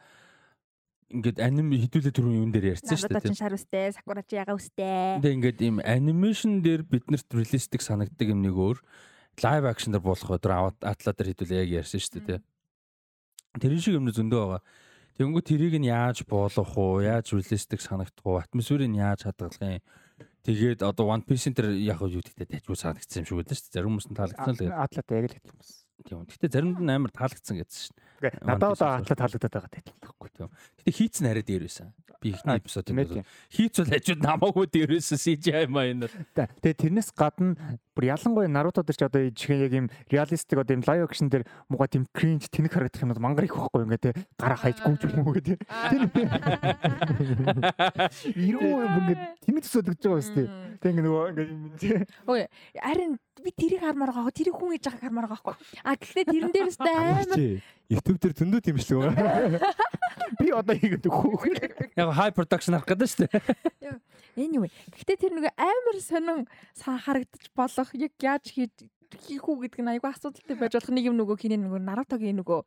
ингээд 1.12 1.38
аним 1.44 1.68
хідүүлээ 1.70 2.14
түрүүн 2.16 2.38
юун 2.40 2.52
дээр 2.52 2.72
ярьсан 2.72 2.96
шүү 2.96 3.12
дээ. 3.12 3.36
Шар 3.36 3.54
үстэй, 3.56 3.92
сакура 3.92 4.24
чи 4.24 4.40
яга 4.40 4.56
үстэй. 4.56 5.20
Тэгээ 5.20 5.36
ингээд 5.36 5.58
ийм 5.60 5.76
анимашн 5.84 6.64
дээр 6.64 6.82
биднэрт 6.88 7.28
реалистик 7.36 7.84
санагддаг 7.84 8.32
юм 8.32 8.40
нэг 8.40 8.56
өөр 8.56 8.80
лайв 9.44 9.64
акшн 9.68 9.92
дээр 9.92 10.04
болох 10.04 10.32
өдөр 10.32 10.52
атла 10.80 11.12
дээр 11.12 11.32
хідүүлээ 11.36 11.60
яг 11.68 11.84
ярьсан 11.84 12.00
шүү 12.00 12.24
дээ. 12.24 12.40
Тэр 13.60 13.72
шиг 13.76 14.00
юм 14.00 14.08
зөндөө 14.08 14.40
байгаа. 14.40 14.62
Тэнгүү 15.20 15.42
тэрийг 15.44 15.76
нь 15.76 15.92
яаж 15.92 16.24
буулгах 16.24 16.72
уу? 16.80 17.04
Яаж 17.04 17.36
реалистик 17.36 17.84
санагдах 17.84 18.24
уу? 18.24 18.40
Атмосферыг 18.40 18.88
нь 18.88 18.96
яаж 18.96 19.28
хадгалах 19.28 19.60
юм? 19.60 19.84
Тэгээд 20.42 20.80
одоо 20.82 21.12
One 21.12 21.22
Piece 21.22 21.52
энэ 21.52 21.76
яг 21.84 22.00
юу 22.00 22.18
гэдэгтэй 22.18 22.58
тажгүй 22.58 22.74
санагдсан 22.80 23.22
юм 23.22 23.26
шиг 23.28 23.36
байлаа 23.38 23.54
шүү 23.54 23.68
дээ. 23.68 23.76
Зарим 23.76 23.88
хүмүүс 23.92 24.08
нь 24.08 24.16
таалагдсан 24.16 24.56
л. 24.56 24.72
Атлата 24.72 25.12
яг 25.20 25.26
л 25.28 25.34
хэлсэн 25.36 25.52
юм 25.52 25.60
байна. 25.60 25.81
Тийм. 26.04 26.26
Гэтэ 26.26 26.48
заримд 26.52 26.80
нь 26.82 26.92
амар 26.92 27.12
таалагдсан 27.14 27.56
гэсэн 27.58 27.80
шин. 27.90 27.96
Надад 28.46 28.78
одоо 28.78 28.88
атлаа 29.02 29.18
таалагдаад 29.18 29.54
байгаа 29.54 29.72
тайлбарлахгүй 29.72 30.30
тийм. 30.34 30.50
Гэтэ 30.82 30.90
хийц 30.94 31.16
нь 31.22 31.30
арай 31.30 31.44
дээр 31.46 31.64
байсан. 31.66 31.90
Би 32.22 32.30
ихний 32.30 32.58
эпизод 32.58 32.86
юм. 32.90 33.26
Хийц 33.50 33.74
бол 33.82 33.90
хажууд 33.90 34.22
намаагүй 34.22 34.66
дээр 34.70 34.90
байсан 34.94 35.18
CGI 35.18 35.66
маань. 35.66 36.06
Тэгээ 36.34 36.78
тэрнээс 36.86 37.10
гадна 37.18 37.58
бүр 37.94 38.04
ялангуяа 38.08 38.48
Наруто 38.48 38.82
дээр 38.82 38.96
ч 38.96 39.02
одоо 39.04 39.28
жихэн 39.28 39.60
яг 39.62 39.72
юм 39.72 39.86
реалистик 40.08 40.58
одоо 40.58 40.74
юм 40.76 40.84
лайв 40.86 41.04
акшн 41.04 41.28
дээр 41.28 41.44
муга 41.68 41.86
тийм 41.88 42.08
кринж 42.12 42.48
тэнэг 42.48 42.72
харагдах 42.72 43.04
юмуд 43.04 43.20
мангар 43.20 43.44
их 43.44 43.52
байхгүй 43.52 43.84
ингээ 43.84 44.00
те 44.00 44.16
гараа 44.40 44.56
хайж 44.56 44.80
гүйж 44.80 45.12
юм 45.12 45.28
уу 45.28 45.36
гэдэг. 45.36 45.60
Ирүү 48.48 48.72
ингээ 48.80 49.16
тэнэг 49.44 49.62
төсөөд 49.68 49.92
гэж 49.92 50.00
байгаа 50.00 50.16
юм 50.16 50.24
шүү 50.24 50.36
дээ. 50.40 50.48
Тэг 50.80 50.90
ингээ 50.96 51.04
нөгөө 51.04 51.24
ингээ 51.36 52.08
Ой 52.32 52.48
харин 52.80 53.20
би 53.44 53.50
тэрийг 53.52 53.84
хармаар 53.84 54.12
байгаа. 54.12 54.32
Тэрийг 54.32 54.56
хүн 54.56 54.72
хийж 54.72 54.84
байгааг 54.88 55.02
хармаар 55.04 55.28
байгаа 55.28 55.52
байхгүй. 55.52 55.56
А 55.84 55.96
гэхдээ 56.00 56.24
тэрэн 56.32 56.52
дээрээс 56.52 56.78
амар 56.80 57.26
YouTube 57.90 58.18
дээр 58.22 58.34
зөндөө 58.38 58.60
тэмшлэг 58.62 58.98
байгаа. 59.02 59.58
Би 60.40 60.48
одоо 60.54 60.74
хийгээд 60.76 61.06
өгөх. 61.08 61.44
Яг 61.96 62.08
high 62.14 62.32
production 62.32 62.76
харах 62.78 62.88
гэдэг 62.88 63.08
шүү 63.08 63.26
дээ. 63.26 64.00
Anyway, 64.38 64.70
гэхдээ 64.96 65.18
тэр 65.20 65.32
нэг 65.36 65.52
амар 65.60 65.96
сонин 66.00 66.48
харагдаж 66.78 67.44
болох 67.52 67.90
яг 67.92 68.12
яаж 68.16 68.48
хийж 68.48 68.72
хийх 69.20 69.44
үү 69.44 69.68
гэдэг 69.68 69.80
нь 69.84 69.92
айгүй 69.92 70.08
асуудалтай 70.08 70.56
байж 70.56 70.72
болох 70.72 70.92
нэг 70.96 71.04
юм 71.04 71.16
нөгөө 71.20 71.36
хинэ 71.36 71.60
нөгөө 71.60 71.80
Нарутогийн 71.84 72.40
нөгөө 72.40 72.60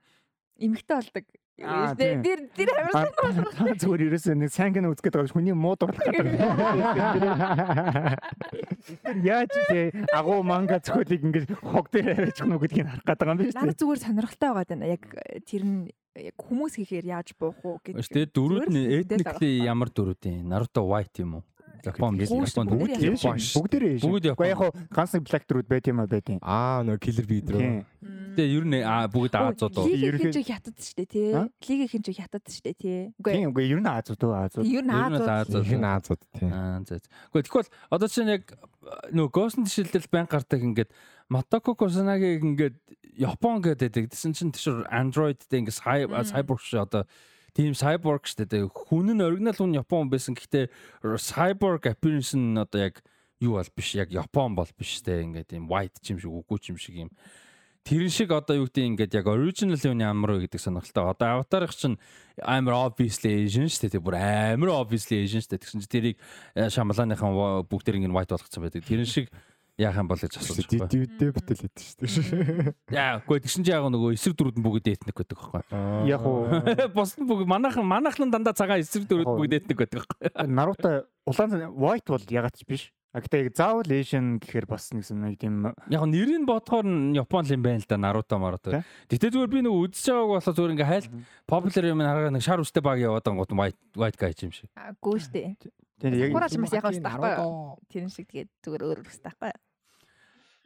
эмгтэй 0.59 0.95
болдог. 0.95 1.25
Тэр 1.55 2.51
тэр 2.51 2.69
амар 2.75 3.15
зүгээр 3.79 4.11
ерөөсөө 4.11 4.35
нэг 4.35 4.51
сайн 4.51 4.75
гэнэ 4.75 4.91
үзгээд 4.91 5.15
байгаа 5.15 5.31
хүний 5.31 5.55
муу 5.55 5.79
дурлах 5.79 6.03
гэдэг. 6.03 6.35
Тэр 9.07 9.17
яаж 9.23 9.55
те 9.71 9.95
агуу 10.11 10.43
манга 10.43 10.83
зөвхөлийг 10.83 11.23
ингэж 11.31 11.55
хог 11.63 11.87
дээр 11.95 12.27
аваачих 12.27 12.43
нь 12.43 12.59
гэдгийг 12.59 12.91
харах 12.91 13.07
гэдэг 13.07 13.27
юм 13.31 13.39
биш 13.39 13.55
үү? 13.55 13.63
Нар 13.63 13.71
зүгээр 13.71 14.03
сонирхолтой 14.03 14.51
байгаа 14.51 14.67
даа. 14.67 14.91
Яг 14.99 15.03
тэр 15.47 15.63
нь 15.63 15.87
яг 16.15 16.35
хүмүүс 16.35 16.75
хийхээр 16.75 17.07
яаж 17.07 17.31
буух 17.39 17.55
уу 17.63 17.79
гэж. 17.79 18.03
Тэгээд 18.03 18.35
дөрүүд 18.35 18.67
нь 18.75 18.91
ethnically 18.99 19.63
ямар 19.63 19.87
дөрүүд 19.95 20.27
юм? 20.27 20.51
Naruto 20.51 20.83
white 20.83 21.23
юм 21.23 21.39
уу? 21.39 21.43
Япон 21.83 22.19
Япон 22.19 22.69
бүгд 22.71 23.03
Япон 23.03 23.39
бүгдээрээ 23.39 23.99
бүгд 24.05 24.29
Япон. 24.31 24.47
Яг 24.47 24.61
ганц 24.93 25.11
нэг 25.15 25.23
black 25.27 25.43
дөрүүд 25.49 25.67
байт 25.67 25.89
юм 25.91 25.99
а 25.99 26.07
байт 26.07 26.29
юм. 26.31 26.39
Аа 26.41 26.85
нөө 26.87 27.01
killer 27.03 27.25
bee 27.27 27.41
дөрөө. 27.43 27.83
Тэгээ 28.35 28.55
ер 28.55 28.65
нь 28.67 28.77
бүгд 29.11 29.35
Азууд 29.39 29.75
уу. 29.79 29.87
Ерөнхий 29.91 30.31
чинь 30.35 30.47
хятад 30.47 30.75
шүү 30.75 30.95
дээ 30.99 31.09
тий. 31.11 31.29
Лигийн 31.65 32.03
чинь 32.03 32.19
хятад 32.19 32.43
шүү 32.45 32.63
дээ 32.67 32.75
тий. 32.79 32.99
Үгүй 33.19 33.47
үгүй 33.47 33.65
ер 33.71 33.81
нь 33.81 33.89
Азууд 33.89 34.21
уу 34.27 34.33
Азууд. 34.35 34.65
Ер 34.67 34.83
нь 34.83 34.91
Азууд. 34.91 35.65
Ер 35.65 35.79
нь 35.79 35.87
Азууд 35.87 36.21
тий. 36.35 36.49
Аа 36.51 36.83
за. 36.83 36.99
Үгүй 37.31 37.41
тэгвэл 37.47 37.71
одоо 37.89 38.07
чинь 38.11 38.31
яг 38.31 38.43
нөө 39.15 39.27
Ghost 39.31 39.59
шилдэл 39.63 40.11
банк 40.11 40.35
гардаг 40.35 40.61
ингээд 40.61 40.91
Matoko 41.31 41.73
Kusanagi 41.73 42.37
ингээд 42.43 42.75
Япон 43.15 43.63
гэдэг. 43.63 44.11
Тэсэн 44.11 44.35
чинь 44.35 44.51
тийш 44.51 44.67
Android 44.91 45.39
дээр 45.47 45.63
ингээд 45.63 45.79
cyborg 45.79 46.59
шүү 46.59 46.83
одоо 46.83 47.03
тийм 47.55 47.71
cyborg 47.71 48.27
шүү 48.27 48.45
дээ. 48.51 48.67
Хүн 48.67 49.15
нь 49.15 49.23
оригинал 49.23 49.55
хүн 49.55 49.79
Япон 49.79 50.11
байсан. 50.11 50.35
Гэхдээ 50.35 50.67
cyborg 51.01 51.87
appearance 51.87 52.35
нь 52.35 52.59
одоо 52.59 52.91
яг 52.91 52.99
юу 53.39 53.55
бол 53.55 53.71
биш. 53.71 53.95
Яг 53.95 54.11
Япон 54.11 54.59
бол 54.59 54.67
биш 54.75 54.99
дээ. 54.99 55.23
Ингээд 55.23 55.55
тийм 55.55 55.71
white 55.71 56.03
юм 56.11 56.19
шиг 56.19 56.35
үгүй 56.35 56.59
юм 56.75 56.77
шиг 56.77 56.95
юм. 57.07 57.11
Тэрэн 57.85 58.09
шиг 58.09 58.33
одоо 58.33 58.59
юу 58.59 58.67
гэдэг 58.67 58.85
ингээд 58.91 59.13
яг 59.23 59.27
original 59.29 59.77
юм 59.77 60.01
ямар 60.03 60.35
вэ 60.35 60.49
гэдэг 60.49 60.57
сонирхолтой. 60.59 61.05
Одоо 61.05 61.27
аватарх 61.39 61.71
чинь 61.71 62.01
амар 62.41 62.91
obviously 62.91 63.45
Asian 63.45 63.69
шүү 63.69 63.93
дээ. 63.93 64.03
Бүр 64.03 64.17
амар 64.19 64.73
obviously 64.73 65.21
Asian 65.21 65.39
шүү 65.39 65.55
дээ. 65.55 65.61
Тэгсэн 65.63 65.79
чинь 65.85 65.93
тэрийг 65.93 66.17
Шамлааныхан 66.57 67.63
бүгдээр 67.69 68.01
ингээд 68.01 68.17
white 68.17 68.33
болгоцсон 68.33 68.65
байдаг. 68.65 68.83
Тэрэн 68.89 69.05
шиг 69.05 69.29
яах 69.77 69.97
юм 69.99 70.07
бол 70.07 70.19
гэж 70.19 70.39
асууж 70.39 70.67
байна. 70.71 70.87
Дивдээ 70.87 71.31
бүтэл 71.35 71.61
хэд 71.67 71.75
шүү 71.83 71.97
дээ. 71.99 72.73
Яа, 72.95 73.19
үгүй 73.19 73.43
тэгсэн 73.43 73.67
чинь 73.67 73.75
яг 73.75 73.87
нөгөө 73.91 74.15
эсрэг 74.15 74.35
дөрүүд 74.39 74.59
нь 74.59 74.65
бүгд 74.65 74.87
этник 74.87 75.15
байдаг 75.19 75.35
байхгүй. 75.35 75.63
Яг 76.07 76.23
уу. 76.23 76.47
Бос 76.97 77.15
нь 77.19 77.27
бүгд 77.27 77.49
манайхан 77.49 77.83
манайхлан 77.83 78.31
дандаа 78.31 78.55
цагаан 78.55 78.79
эсрэг 78.79 79.03
дөрүүд 79.11 79.27
бүгд 79.27 79.57
этник 79.59 79.77
байдаг 79.83 80.07
байхгүй. 80.07 80.47
Наруто 80.47 81.07
улаан 81.27 81.75
white 81.75 82.07
бол 82.07 82.23
ягаад 82.23 82.55
ч 82.55 82.63
биш. 82.63 82.83
А 83.15 83.23
гэтээ 83.23 83.55
заавал 83.55 83.87
Asian 83.87 84.43
гэхээр 84.43 84.67
бас 84.67 84.91
нэгсэн 84.91 85.15
нэг 85.15 85.39
тийм 85.39 85.71
яг 85.87 86.03
нэрийг 86.03 86.43
бодохоор 86.43 86.83
нь 86.83 87.15
Япон 87.15 87.47
юм 87.47 87.63
байна 87.63 87.79
л 87.79 87.87
да 87.87 87.95
Наруто 87.95 88.35
Маруто. 88.35 88.83
Гэтэ 89.07 89.31
зүгээр 89.31 89.51
би 89.55 89.59
нөгөө 89.63 89.87
үзэж 89.87 90.11
байгааг 90.11 90.31
болохоор 90.35 90.55
зүгээр 90.59 90.73
ингээ 90.75 90.91
хайл 90.91 91.07
popular 91.47 91.83
юм 91.87 92.03
хараа 92.03 92.35
нэг 92.35 92.43
шар 92.43 92.59
үстэй 92.59 92.83
баг 92.83 92.99
яваад 92.99 93.23
ангууд 93.23 93.55
white 93.55 93.79
white 93.95 94.19
guy 94.19 94.35
юм 94.35 94.51
шиг. 94.51 94.67
Гүү 94.99 95.15
штэ. 95.23 95.55
Тэр 95.95 96.11
яг 96.27 96.35
Кураж 96.35 96.59
бас 96.59 96.75
яг 96.75 96.83
бас 96.83 96.99
таахгүй. 96.99 97.39
Тэрэн 97.87 98.11
шиг 98.11 98.27
тэгээд 98.27 98.51
зүгээр 98.67 98.83
өөр 98.83 98.99
өс 99.07 99.19
таахгүй. 99.23 99.55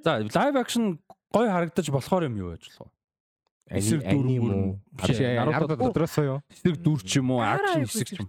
За 0.03 0.19
live 0.19 0.55
action 0.55 0.99
гой 1.31 1.47
харагдаж 1.49 1.89
болохоор 1.91 2.23
юм 2.29 2.35
юу 2.37 2.49
байж 2.55 2.63
болох 2.71 2.87
вэ? 2.87 3.77
Эсрэг 3.79 4.01
дүр 4.01 4.25
юм 4.31 4.49
уу? 4.49 4.79
Наруто 4.97 5.75
дотроосоо 5.75 6.25
юу? 6.25 6.39
Эсрэг 6.49 6.81
дүр 6.81 6.99
ч 7.03 7.19
юм 7.19 7.31
уу? 7.35 7.43
Акшн 7.43 7.85
хэсэг 7.85 8.07
ч 8.07 8.19
юм. 8.23 8.27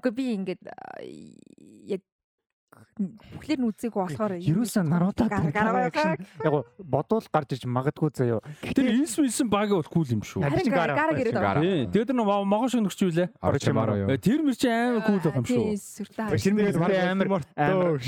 Үгүй 0.00 0.12
би 0.14 0.24
ингээд 0.38 0.62
яг 1.90 2.02
бүхлээр 2.98 3.60
нь 3.60 3.68
үзег 3.70 3.94
болохоор 3.94 4.38
ерөөсөө 4.38 4.82
Наруто 4.86 5.26
яг 5.28 6.54
бодвол 6.78 7.26
гарч 7.30 7.58
иж 7.58 7.66
магадгүй 7.66 8.10
заяо. 8.14 8.40
Тэр 8.62 8.94
инс 8.94 9.18
инсэн 9.18 9.50
баг 9.50 9.70
бол 9.70 9.84
кул 9.84 10.06
юм 10.08 10.22
шүү. 10.24 10.42
Тэгээд 10.42 12.14
нөө 12.14 12.46
могош 12.48 12.78
өнөрч 12.78 13.00
юу 13.04 13.12
лээ? 13.12 13.28
Тэр 14.18 14.40
мөр 14.42 14.56
чи 14.56 14.68
амар 14.70 15.02
кул 15.04 15.20
байх 15.20 15.36
юм 15.36 15.46
шүү. 15.46 15.76
Тэр 16.38 16.54
мөр 16.54 17.42
амар 17.52 18.00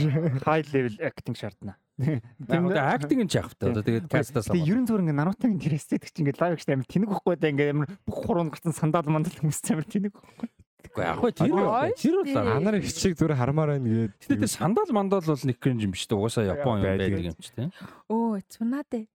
high 0.47 0.65
level 0.73 0.95
acting 1.03 1.37
шаардна. 1.37 1.77
Тийм 1.97 2.69
үү 2.69 2.77
актинг 2.77 3.25
нь 3.25 3.31
ч 3.33 3.41
яах 3.41 3.57
вэ? 3.57 3.73
Тэгээд 3.81 4.13
кастаас. 4.13 4.53
Тэгээд 4.53 4.69
ерөн 4.69 4.85
зүгээр 4.85 5.03
ингээ 5.09 5.17
Нарутагийн 5.17 5.61
тэр 5.65 5.81
эстетик 5.81 6.13
чинь 6.13 6.29
ингээ 6.29 6.37
лайв 6.37 6.61
гэж 6.61 6.69
амар 6.69 6.85
тэнэг 6.93 7.09
байхгүй 7.09 7.35
да 7.41 7.49
ингээ 7.49 7.73
амар 7.73 7.89
бүх 8.05 8.19
хуруунд 8.21 8.53
гарсан 8.53 8.77
сандал 8.77 9.09
мандал 9.09 9.33
хүмүүс 9.33 9.65
амар 9.73 9.89
тэнэг 9.89 10.13
байхгүй. 10.13 10.49
Гэхдээ 10.87 11.09
яг 11.09 11.17
хөө 11.17 11.33
тэр 11.33 11.57
тэр 11.97 12.17
бол 12.21 12.53
Анаар 12.53 12.77
их 12.85 12.93
чиг 12.93 13.17
зүгээр 13.17 13.41
хармаар 13.41 13.81
байна 13.81 13.89
гээд. 13.89 14.13
Гэтэ 14.29 14.45
тэр 14.45 14.53
сандал 14.53 14.91
мандал 14.93 15.25
бол 15.25 15.41
нэг 15.41 15.57
кринж 15.57 15.81
юм 15.89 15.97
биш 15.97 16.05
үү? 16.05 16.21
Угаасаа 16.21 16.45
Япон 16.53 16.85
юм 16.85 16.85
байдаг 16.85 17.17
юм 17.17 17.37
чи 17.41 17.51
тийм. 17.57 17.73
Өө, 18.13 18.45
цунадэ. 18.45 19.09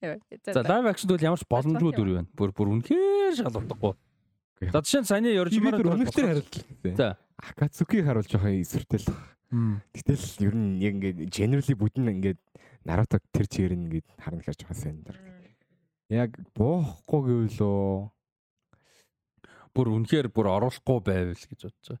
За 0.00 0.62
лайв 0.62 0.86
акшн 0.88 1.10
бол 1.10 1.20
ямар 1.20 1.42
ч 1.42 1.44
боломжгүй 1.44 1.92
дүр 1.92 2.08
байна. 2.16 2.28
Бүр 2.32 2.54
бүр 2.56 2.70
үнэхээр 2.78 3.34
шалгахгүй. 3.36 3.98
За 4.72 4.80
жишээ 4.80 5.02
нь 5.04 5.08
саяны 5.08 5.32
Yorjimara 5.36 5.80
өнөختөр 5.80 6.24
харилцлаа. 6.40 6.96
За. 6.96 7.08
Акацуки 7.40 8.04
харуул 8.04 8.28
жоохон 8.28 8.60
эсвэртэл. 8.60 9.08
Гэтэл 9.96 10.24
ер 10.46 10.54
нь 10.54 10.78
яг 10.78 10.94
ингээд 11.00 11.32
generally 11.32 11.74
бүдэн 11.74 12.12
ингээд 12.20 12.40
Наруто 12.84 13.20
тэр 13.32 13.44
чигээр 13.44 13.76
нь 13.76 13.84
ингээд 13.88 14.08
харна 14.16 14.40
гэж 14.40 14.64
жоохон 14.64 14.78
сайн 14.80 14.98
дэр. 15.04 15.20
Яг 16.08 16.32
буухгүй 16.56 17.20
гэвлөө 17.52 18.08
бүр 19.76 19.86
үнэхээр 20.00 20.32
бүр 20.32 20.48
оруулахгүй 20.48 20.98
байвал 21.04 21.36
гэж 21.36 21.60
бодож 21.68 21.86
байгаа. 21.92 22.00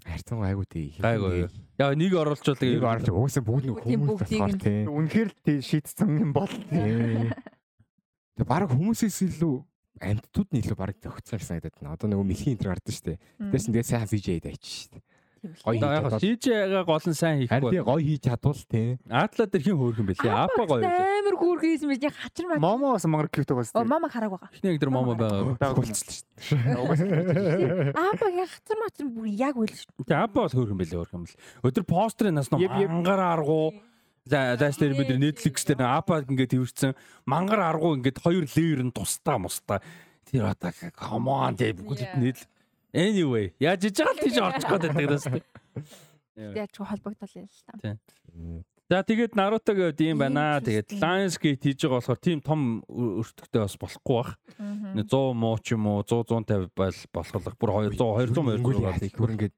Хайрцан 0.00 0.42
айгуу 0.42 0.66
тий. 0.66 0.98
Айгуу. 0.98 1.46
Яа 1.78 1.94
нэг 1.94 2.12
оруулчвал 2.18 2.58
нэг 2.58 2.82
оруулж 2.82 3.06
угаасаа 3.06 3.44
бүгд 3.46 3.64
нэг 3.70 3.78
хүмүүс 3.86 4.18
болохоор 4.18 4.54
тий. 4.58 4.82
Үнэхээр 4.90 5.30
тий 5.46 5.58
шийдсэн 5.62 6.10
юм 6.10 6.32
бол 6.34 6.50
тий. 6.50 7.30
Тэг 8.34 8.46
баг 8.50 8.66
хүмүүсээс 8.66 9.30
илүү 9.30 9.54
амьтдууд 10.00 10.48
нь 10.50 10.60
илүү 10.64 10.76
баг 10.80 10.96
зөгцсөн 10.98 11.44
санагдаад 11.44 11.76
байна. 11.76 11.94
Одоо 11.94 12.08
нөгөө 12.08 12.26
мэлхийн 12.26 12.56
энэ 12.56 12.66
гардаг 12.72 12.92
шүү 12.92 13.06
дээ. 13.12 13.18
Тэс 13.52 13.64
нь 13.68 13.74
тэгээ 13.76 13.88
сайн 13.88 14.08
CJ-д 14.08 14.48
ачиж 14.48 14.72
шүү 14.88 14.92
дээ. 14.96 15.04
Гоё 15.40 15.80
яг 15.80 16.20
CJ-га 16.20 16.84
гол 16.84 17.00
нь 17.08 17.16
сайн 17.16 17.40
хийхгүй. 17.40 17.72
Харин 17.72 17.84
гоё 17.88 18.04
хийж 18.04 18.28
чадвал 18.28 18.60
тий. 18.68 19.00
Атла 19.08 19.48
дээр 19.48 19.64
хин 19.64 19.76
хөөрхөн 19.80 20.06
бэлээ. 20.12 20.36
Апа 20.36 20.62
гоё. 20.68 20.84
Амар 20.84 21.36
хөөрхөн 21.40 21.64
хийсэн 21.64 21.88
байж 21.88 22.04
хачир 22.12 22.44
маа. 22.44 22.60
Момо 22.60 22.92
бас 22.92 23.08
мангар 23.08 23.32
кьют 23.32 23.48
байгаа 23.48 23.64
шүү 23.64 23.80
дээ. 23.80 23.88
Мама 23.88 24.12
хараг 24.12 24.36
байгаа. 24.36 24.52
Эхний 24.52 24.76
дээр 24.76 24.92
момо 24.92 25.16
байгаа. 25.16 25.72
Болцсон 25.72 25.96
шүү 25.96 26.60
дээ. 26.60 27.96
Апа 27.96 28.26
хачир 28.36 28.76
мачир 28.84 29.08
бүр 29.08 29.32
яг 29.32 29.56
үйл 29.56 29.72
шүү. 29.72 30.04
Тэ 30.04 30.20
апа 30.20 30.44
бол 30.44 30.52
хөөрхөн 30.52 30.76
бэлээ 30.76 31.00
хөөрхөн 31.00 31.24
бэл. 31.24 31.40
Өдөр 31.64 31.84
постерын 31.88 32.36
нас 32.36 32.52
ном 32.52 32.60
мангар 32.60 33.24
аргуу 33.24 33.72
За 34.28 34.56
зааш 34.56 34.76
дээр 34.76 34.94
бид 34.98 35.16
Netflix 35.16 35.64
дээр 35.64 35.80
апа 35.80 36.20
ингээд 36.20 36.52
тэрсэн 36.52 36.92
мангар 37.24 37.64
аргуу 37.64 37.96
ингээд 37.96 38.20
хоёр 38.20 38.44
леер 38.44 38.84
нь 38.84 38.92
тусдаа 38.92 39.40
мустаа. 39.40 39.80
Тэр 40.28 40.52
одоо 40.52 40.70
come 40.92 41.32
on 41.32 41.56
тэг 41.56 41.80
бүгд 41.80 42.20
нийл. 42.20 42.42
Anyway, 42.92 43.54
яаж 43.62 43.86
иж 43.86 43.96
байгаа 44.02 44.14
л 44.14 44.22
тийш 44.22 44.36
орчих 44.36 44.68
гээд 44.68 44.92
байдаг 44.92 45.20
даа. 45.24 45.40
Яг 46.36 46.68
ч 46.68 46.76
холбогдол 46.84 47.32
юм 47.38 47.48
л 47.48 47.62
та. 47.64 47.94
За 48.90 49.06
тэгээд 49.06 49.38
Naruto 49.38 49.70
гэдэг 49.70 50.02
юм 50.02 50.18
байна. 50.18 50.58
Тэгээд 50.58 50.98
Lionsgate 50.98 51.62
хийж 51.62 51.86
байгаа 51.86 52.02
болохоор 52.02 52.18
тийм 52.18 52.38
том 52.42 52.82
өртөгтэй 52.90 53.62
бас 53.62 53.78
болохгүй 53.78 54.16
бах. 54.18 54.34
100 54.58 55.38
муу 55.38 55.56
ч 55.62 55.78
юм 55.78 55.86
уу 55.86 56.02
100 56.02 56.26
150 56.44 56.74
байл 56.74 56.98
болохлох 57.14 57.54
бүр 57.54 57.70
200 57.94 58.34
200 58.34 58.58
200 58.58 59.14
бүр 59.14 59.30
ингээд 59.38 59.54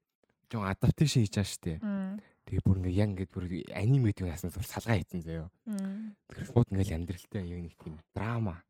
жоо 0.53 0.69
адапташн 0.69 1.25
хийж 1.25 1.33
байгаа 1.33 1.49
шүү 1.49 1.63
дээ. 1.65 1.79
Тэгээ 2.53 2.69
бүр 2.69 2.85
ингээ 2.85 3.01
яг 3.01 3.09
ингээд 3.17 3.33
бүр 3.33 3.45
аниме 3.73 4.13
гэдэг 4.13 4.29
ясна 4.29 4.53
зур 4.53 4.69
салгаа 4.69 5.01
хийсэн 5.01 5.25
заяо. 5.25 5.49
Тэгэхээр 5.65 6.49
шууд 6.53 6.69
ингээл 6.69 6.97
амьдралтай 7.01 7.49
яг 7.49 7.61
нэг 7.65 7.73
тийм 7.81 7.97
драма. 8.13 8.61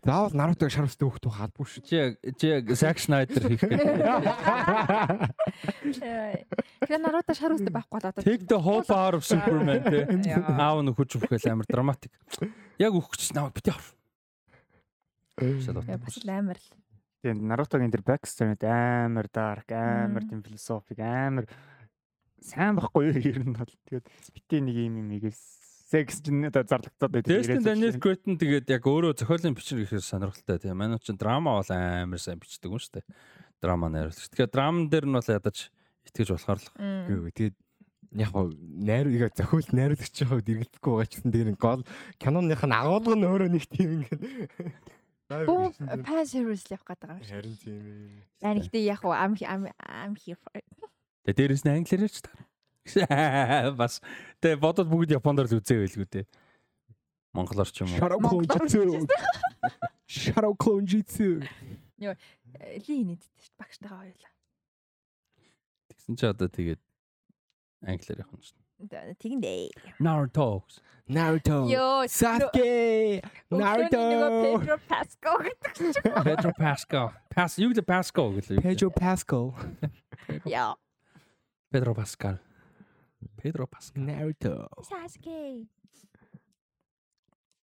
Заавал 0.00 0.32
Нарутог 0.32 0.72
шар 0.72 0.88
өстэй 0.88 1.04
хөхт 1.04 1.28
халбгүй 1.28 1.68
шүү. 1.68 1.84
Чи 1.84 2.16
чи 2.40 2.56
Zack 2.72 2.96
Snyder 3.04 3.52
хийх 3.52 3.60
гэдэг. 3.68 4.00
Тэгээ 6.88 7.00
Наруто 7.04 7.36
шар 7.36 7.52
өстэй 7.52 7.68
байхгүй 7.68 8.00
болоод. 8.00 8.24
Take 8.24 8.48
the 8.48 8.56
whole 8.56 8.80
power 8.80 9.20
of 9.20 9.28
Superman 9.28 9.84
тий. 9.84 10.08
Аав 10.56 10.80
нь 10.80 10.96
хүч 10.96 11.20
өгөхөл 11.20 11.52
амар 11.52 11.68
драматик. 11.68 12.16
Яг 12.80 12.96
өгч 12.96 13.36
наваа 13.36 13.52
бити 13.52 13.76
ав. 13.76 13.92
Бас 15.36 15.68
амар 16.24 16.56
л. 16.56 16.68
Тийм 17.22 17.48
Нарутогийн 17.50 17.90
тэр 17.90 18.04
backstory 18.06 18.54
амар 18.62 19.26
dark, 19.32 19.72
амар 19.74 20.22
тийм 20.22 20.42
философик, 20.42 21.02
амар 21.02 21.48
сайн 22.38 22.78
байхгүй 22.78 23.10
юу 23.10 23.18
ер 23.18 23.42
нь 23.42 23.56
бол. 23.56 23.72
Тэгээд 23.90 24.06
бити 24.34 24.60
нэг 24.62 24.76
юм 24.86 25.02
юм 25.02 25.10
ийгээс 25.18 25.42
секс 25.88 26.20
чинь 26.20 26.46
одоо 26.46 26.62
зарлагдаад 26.62 27.12
байдаг. 27.12 27.32
Десtin 27.32 27.64
Daniel 27.64 27.96
Cretton 27.98 28.36
тэгээд 28.36 28.68
яг 28.68 28.84
өөрөө 28.84 29.16
зохиолын 29.18 29.56
бичвэр 29.56 29.82
гэхээр 29.88 30.04
сонирхолтой 30.04 30.58
тийм. 30.60 30.76
Манай 30.76 31.00
чинь 31.00 31.16
драма 31.16 31.56
бол 31.58 31.70
амар 31.72 32.20
сайн 32.20 32.38
бичдэг 32.38 32.68
юм 32.68 32.78
шүү 32.78 33.00
дээ. 33.00 33.06
Драма 33.64 33.88
найруулагч. 33.88 34.28
Тэгэхээр 34.28 34.52
драман 34.52 34.86
дээр 34.92 35.06
нь 35.08 35.16
бол 35.16 35.32
ядаж 35.32 35.72
итгэж 36.06 36.28
болохоор 36.36 36.60
л. 36.60 36.68
Тэгээд 37.32 37.56
яг 38.20 38.30
хоо 38.32 38.52
найруулга 38.52 39.32
зохиолт 39.32 39.72
найруулагчийн 39.72 40.28
хувьд 40.28 40.48
эргэлдэхгүй 40.48 40.92
байгаа 40.92 41.08
ч 41.08 41.12
гэсэн 41.20 41.32
дээр 41.32 41.50
гол 41.56 41.82
киноных 42.16 42.62
нь 42.64 42.72
агуулга 42.76 43.16
нь 43.16 43.28
өөрөө 43.28 43.48
нэг 43.52 43.64
тийм 43.68 44.00
ингээд 44.00 44.22
Боо 45.28 45.68
fan 45.76 46.24
service 46.24 46.64
л 46.64 46.80
явах 46.80 46.88
гэдэг 46.88 47.08
юм 47.12 47.20
шиг. 47.20 47.32
Харин 47.36 47.56
тийм 47.60 47.82
ээ. 47.84 48.48
Аа 48.48 48.54
нэгтээ 48.56 48.82
яг 48.88 49.00
хоо 49.04 49.12
ам 49.12 49.36
ам 49.36 50.16
here 50.16 50.40
for. 50.40 50.56
Тэгээд 51.28 51.36
дээрэс 51.36 51.64
нь 51.68 51.72
англиар 51.76 52.08
ярьж 52.08 52.24
таа. 52.24 52.40
Бас 53.80 54.00
тэ 54.40 54.56
бодод 54.56 54.88
бүгд 54.88 55.12
японоор 55.20 55.44
л 55.52 55.60
үзээ 55.60 55.84
байлгүй 55.84 56.08
те. 56.08 56.20
Монголоор 57.36 57.68
ч 57.68 57.84
юм 57.84 57.92
уу. 57.92 58.00
Shadow 58.00 58.20
Clone 58.24 58.48
Jutsu. 58.48 58.80
Shadow 60.08 60.52
Clone 60.56 60.86
Jutsu. 60.88 61.44
Йоо, 62.00 62.16
ли 62.88 62.96
нийтдээ 63.04 63.28
шүү 63.36 63.52
дээ 63.52 63.60
багштайгаа 63.60 64.00
хоёулаа. 64.00 64.32
Тэгсэн 65.92 66.14
чи 66.16 66.24
одоо 66.24 66.48
тэгээд 66.48 66.80
англиар 67.84 68.22
явах 68.24 68.32
юм 68.32 68.40
шүү. 68.40 68.56
Тэгэндээ. 68.78 69.74
Naruto. 69.98 70.62
Naruto. 71.10 71.66
Sasuke. 72.06 73.22
Naruto. 73.50 73.98
Pedro 74.54 74.78
Pascal 74.86 75.36
гэдэг 75.42 75.72
чинь. 75.74 75.92
Pedro 76.22 76.52
Pascal. 76.54 77.10
Pas 77.34 77.58
юу 77.58 77.74
гэдэг 77.74 77.86
Pascal 77.86 78.30
гэлээ. 78.38 78.62
Pedro 78.62 78.90
Pascal. 78.94 79.46
Яа. 80.46 80.78
Pedro 81.74 81.92
Pascal. 81.98 82.38
Pedro 83.34 83.66
Pascal. 83.66 84.06
Naruto. 84.06 84.70
Sasuke. 84.86 85.66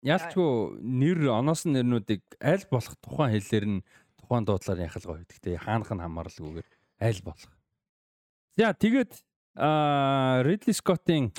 Ялчгүй 0.04 0.78
нэр 0.84 1.32
оноос 1.32 1.64
нь 1.64 1.72
нэрнүүдийг 1.72 2.22
аль 2.38 2.68
болох 2.68 2.94
тухайн 3.00 3.32
хэлээр 3.32 3.66
нь 3.66 3.84
тухайн 4.20 4.44
дуудлаар 4.44 4.84
яхалгаа. 4.84 5.24
Гэтэ 5.24 5.56
хаанах 5.56 5.88
нь 5.88 6.04
хамаарлгүйгээр 6.04 6.68
аль 7.00 7.22
болох. 7.24 7.52
За 8.60 8.76
тэгээд 8.76 9.24
аа 9.54 10.42
Ridley 10.42 10.74
Scott-ийн 10.74 11.32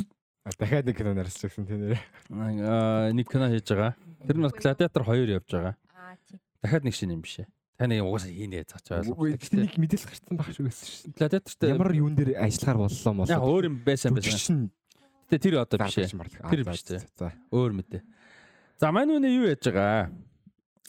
дахиад 0.58 0.86
нэг 0.88 0.98
кино 0.98 1.14
нарсч 1.14 1.46
гэсэн 1.46 1.68
тийм 1.68 1.86
нэр. 1.86 2.00
Аа 2.34 3.12
нэг 3.14 3.28
кино 3.30 3.52
хийж 3.52 3.70
байгаа. 3.70 3.94
Тэр 4.26 4.38
нь 4.40 4.50
Gladiator 4.50 5.04
2 5.06 5.38
явж 5.38 5.50
байгаа. 5.52 5.76
Аа 5.94 6.18
тийм. 6.26 6.40
Дахиад 6.64 6.84
нэг 6.88 6.96
шинэ 6.96 7.14
юм 7.14 7.22
биш 7.22 7.44
ээ. 7.44 7.48
Таны 7.78 8.02
угаасаа 8.02 8.34
хийнэ 8.34 8.66
цаач 8.66 8.88
ойлгох. 8.92 9.40
Гэхдээ 9.40 9.60
нэг 9.64 9.76
мэдээлэл 9.78 10.10
гарсан 10.10 10.36
байх 10.36 10.50
шүү 10.52 10.66
гэсэн 10.68 10.88
шин. 10.90 11.14
Gladiator-тэй 11.16 11.70
ямар 11.70 11.92
юун 11.96 12.16
дээр 12.18 12.30
ажиллахаар 12.42 12.80
боллоо 12.82 13.14
мол. 13.14 13.30
Яг 13.30 13.44
өөр 13.46 13.64
юм 13.70 13.76
байсан 13.86 14.12
байсан. 14.18 14.58
Гэтэ 15.30 15.38
тэр 15.40 15.56
одоо 15.64 15.78
биш 15.86 15.96
ээ. 15.96 16.12
Тэр 16.50 16.62
биш 16.66 16.84
ээ. 16.90 17.06
За 17.16 17.32
өөр 17.54 17.72
мэдээ. 17.80 18.02
За 18.82 18.92
мань 18.92 19.16
үнэ 19.16 19.32
юу 19.32 19.48
яаж 19.48 19.64
байгаа? 19.64 20.12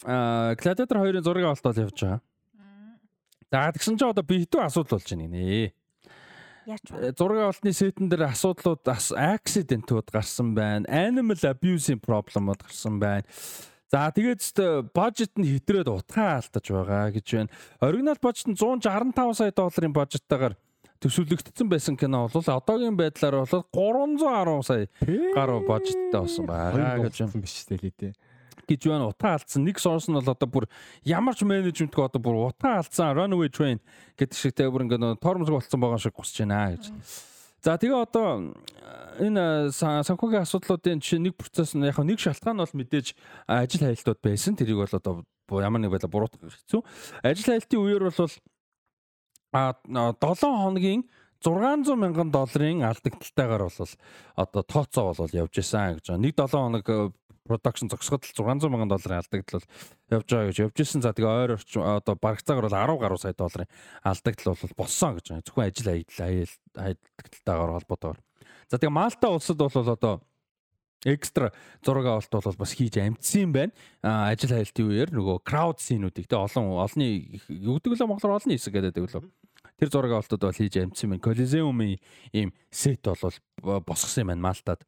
Аа 0.03 0.57
Gladiator 0.59 0.97
2-ын 0.99 1.23
зургийг 1.23 1.47
олтол 1.47 1.79
явж 1.79 1.95
байгаа. 1.95 2.19
За 3.51 3.71
тэгсэн 3.71 3.95
чинь 3.95 4.11
одоо 4.11 4.23
би 4.27 4.43
хитүү 4.43 4.63
асуудал 4.67 4.99
болж 4.99 5.07
байна 5.07 5.27
нэ. 5.31 5.71
Вэ? 6.65 7.13
Зургийн 7.17 7.49
олтны 7.49 7.73
сетэн 7.73 8.09
дээр 8.11 8.29
асуудлууд 8.29 8.85
accident-ууд 8.85 10.07
гарсан 10.13 10.53
байна. 10.53 10.85
Animal 10.85 11.39
abuse-ийн 11.41 11.99
проблемууд 11.99 12.61
гарсан 12.61 12.99
байна. 13.01 13.25
За 13.91 14.07
тэгээд 14.13 14.93
бажет 14.95 15.35
нь 15.35 15.43
хэтрээд 15.43 15.89
утгаа 15.91 16.39
алдаж 16.39 16.65
байгаа 16.69 17.11
гэж 17.11 17.27
байна. 17.27 17.51
Оригинал 17.81 18.21
бажет 18.21 18.47
нь 18.47 18.55
165 18.55 19.35
сая 19.35 19.51
долларын 19.51 19.91
бажеттайгаар 19.91 20.55
төсвөлөгдсөн 21.01 21.67
байсан 21.67 21.97
кино 21.97 22.29
бол 22.29 22.45
одоогийн 22.45 22.95
байдлаар 22.95 23.41
бол 23.41 23.65
310 23.73 24.63
сая 24.63 24.85
гаруй 25.35 25.65
бажеттай 25.65 26.19
болсон 26.21 26.45
байгаа 26.45 27.01
гэж 27.03 27.15
байна. 27.25 27.41
биш 27.41 27.65
дээ 27.65 27.81
лээ 27.81 28.13
гэж 28.67 28.87
байна. 28.89 29.09
Утаа 29.09 29.37
алдсан. 29.37 29.65
Нэг 29.65 29.77
source 29.81 30.11
нь 30.11 30.17
бол 30.17 30.29
одоо 30.29 30.47
бүр 30.47 30.65
ямар 31.03 31.35
ч 31.35 31.45
менежментг 31.45 31.97
одоо 31.97 32.21
бүр 32.21 32.51
утаа 32.51 32.81
алдсан 32.81 33.15
runaway 33.15 33.49
train 33.49 33.79
гэдэг 34.17 34.37
шиг 34.37 34.53
тэ 34.55 34.69
бүр 34.69 34.85
ингээд 34.85 35.21
тормозг 35.21 35.53
болцсон 35.53 35.79
байгаа 35.81 35.99
шиг 36.01 36.15
гусж 36.15 36.37
байна 36.43 36.75
гэж. 36.75 36.91
За 37.61 37.77
тэгээ 37.77 38.01
одоо 38.09 38.57
энэ 39.21 39.69
санхүүгийн 39.69 40.45
асуудлуудын 40.45 40.97
чинь 40.97 41.29
нэг 41.29 41.37
процесс 41.37 41.77
нь 41.77 41.85
яг 41.85 42.01
нэг 42.01 42.17
шалтгаан 42.17 42.57
бол 42.57 42.73
мэдээж 42.73 43.13
ажил 43.45 43.85
хаялтууд 43.85 44.19
байсан. 44.25 44.57
Тэрийг 44.57 44.81
бол 44.81 44.97
одоо 44.97 45.61
ямар 45.61 45.77
нэг 45.77 45.93
байдлаар 45.93 46.09
буруутгах 46.09 46.57
хэцүү. 46.57 46.81
Ажил 47.21 47.45
хаялтын 47.53 47.81
үеэр 47.85 48.09
бол 48.09 48.33
а 49.53 49.77
7 49.85 50.41
хоногийн 50.41 51.05
600 51.41 51.97
мянган 51.97 52.29
долларын 52.29 52.81
алдагталтайгаар 52.85 53.65
бол 53.65 53.93
одоо 54.41 54.61
тооцоо 54.61 55.13
бол 55.13 55.33
явж 55.33 55.57
исэн 55.57 55.97
гэж 55.97 56.13
байна. 56.13 56.25
Нэг 56.25 56.35
7 56.37 56.49
хоног 56.49 56.85
production 57.47 57.89
зогсоход 57.89 58.25
л 58.25 58.33
600 58.33 58.69
мянган 58.69 58.91
долларын 58.91 59.21
алдагдал 59.21 59.63
явж 60.09 60.27
байгаа 60.29 60.49
гэж 60.49 60.57
явж 60.61 60.77
исэн. 60.81 61.01
За 61.01 61.13
тэгээ 61.13 61.29
ойр 61.29 61.51
орчим 61.57 61.81
одоо 61.81 62.15
барагцаагаар 62.15 62.67
бол 62.69 62.77
10 62.77 63.01
гаруй 63.01 63.19
сая 63.19 63.33
долларын 63.33 63.69
алдагдал 64.03 64.57
бол 64.57 64.77
болсон 64.77 65.11
гэж 65.17 65.25
байна. 65.29 65.45
Зөвхөн 65.45 65.65
ажил 65.67 65.89
аялалтайгаар 65.89 67.71
холбоотойгоор. 67.81 68.19
За 68.69 68.77
тэгээ 68.77 68.93
Малта 68.93 69.27
улсад 69.29 69.57
бол 69.57 69.73
одоо 69.73 70.21
экстра 71.05 71.51
зураг 71.83 72.05
авалт 72.05 72.29
бол 72.31 72.55
бас 72.57 72.73
хийж 72.73 72.97
амжсан 72.97 73.51
байна. 73.51 73.73
А 74.01 74.29
ажил 74.29 74.53
хайлтын 74.53 74.85
үеэр 74.85 75.09
нөгөө 75.11 75.41
crowd 75.41 75.81
scene-үүдийг 75.81 76.29
те 76.29 76.37
олон 76.37 76.77
юу 76.77 77.77
гэдэг 77.81 77.97
лөө 77.97 78.07
монголоор 78.07 78.37
олон 78.37 78.53
хэсэг 78.53 78.73
гэдэг 78.73 79.09
лөө. 79.09 79.25
Тэр 79.81 79.89
зураг 79.89 80.11
авалтууд 80.13 80.45
бол 80.45 80.53
хийж 80.53 80.77
амжсан 80.77 81.09
байна. 81.09 81.25
Колизеумын 81.25 81.97
ийм 82.33 82.53
сет 82.69 83.01
бол 83.01 83.81
босгосон 83.81 84.29
юм 84.29 84.29
байна 84.29 84.45
Малтад. 84.45 84.85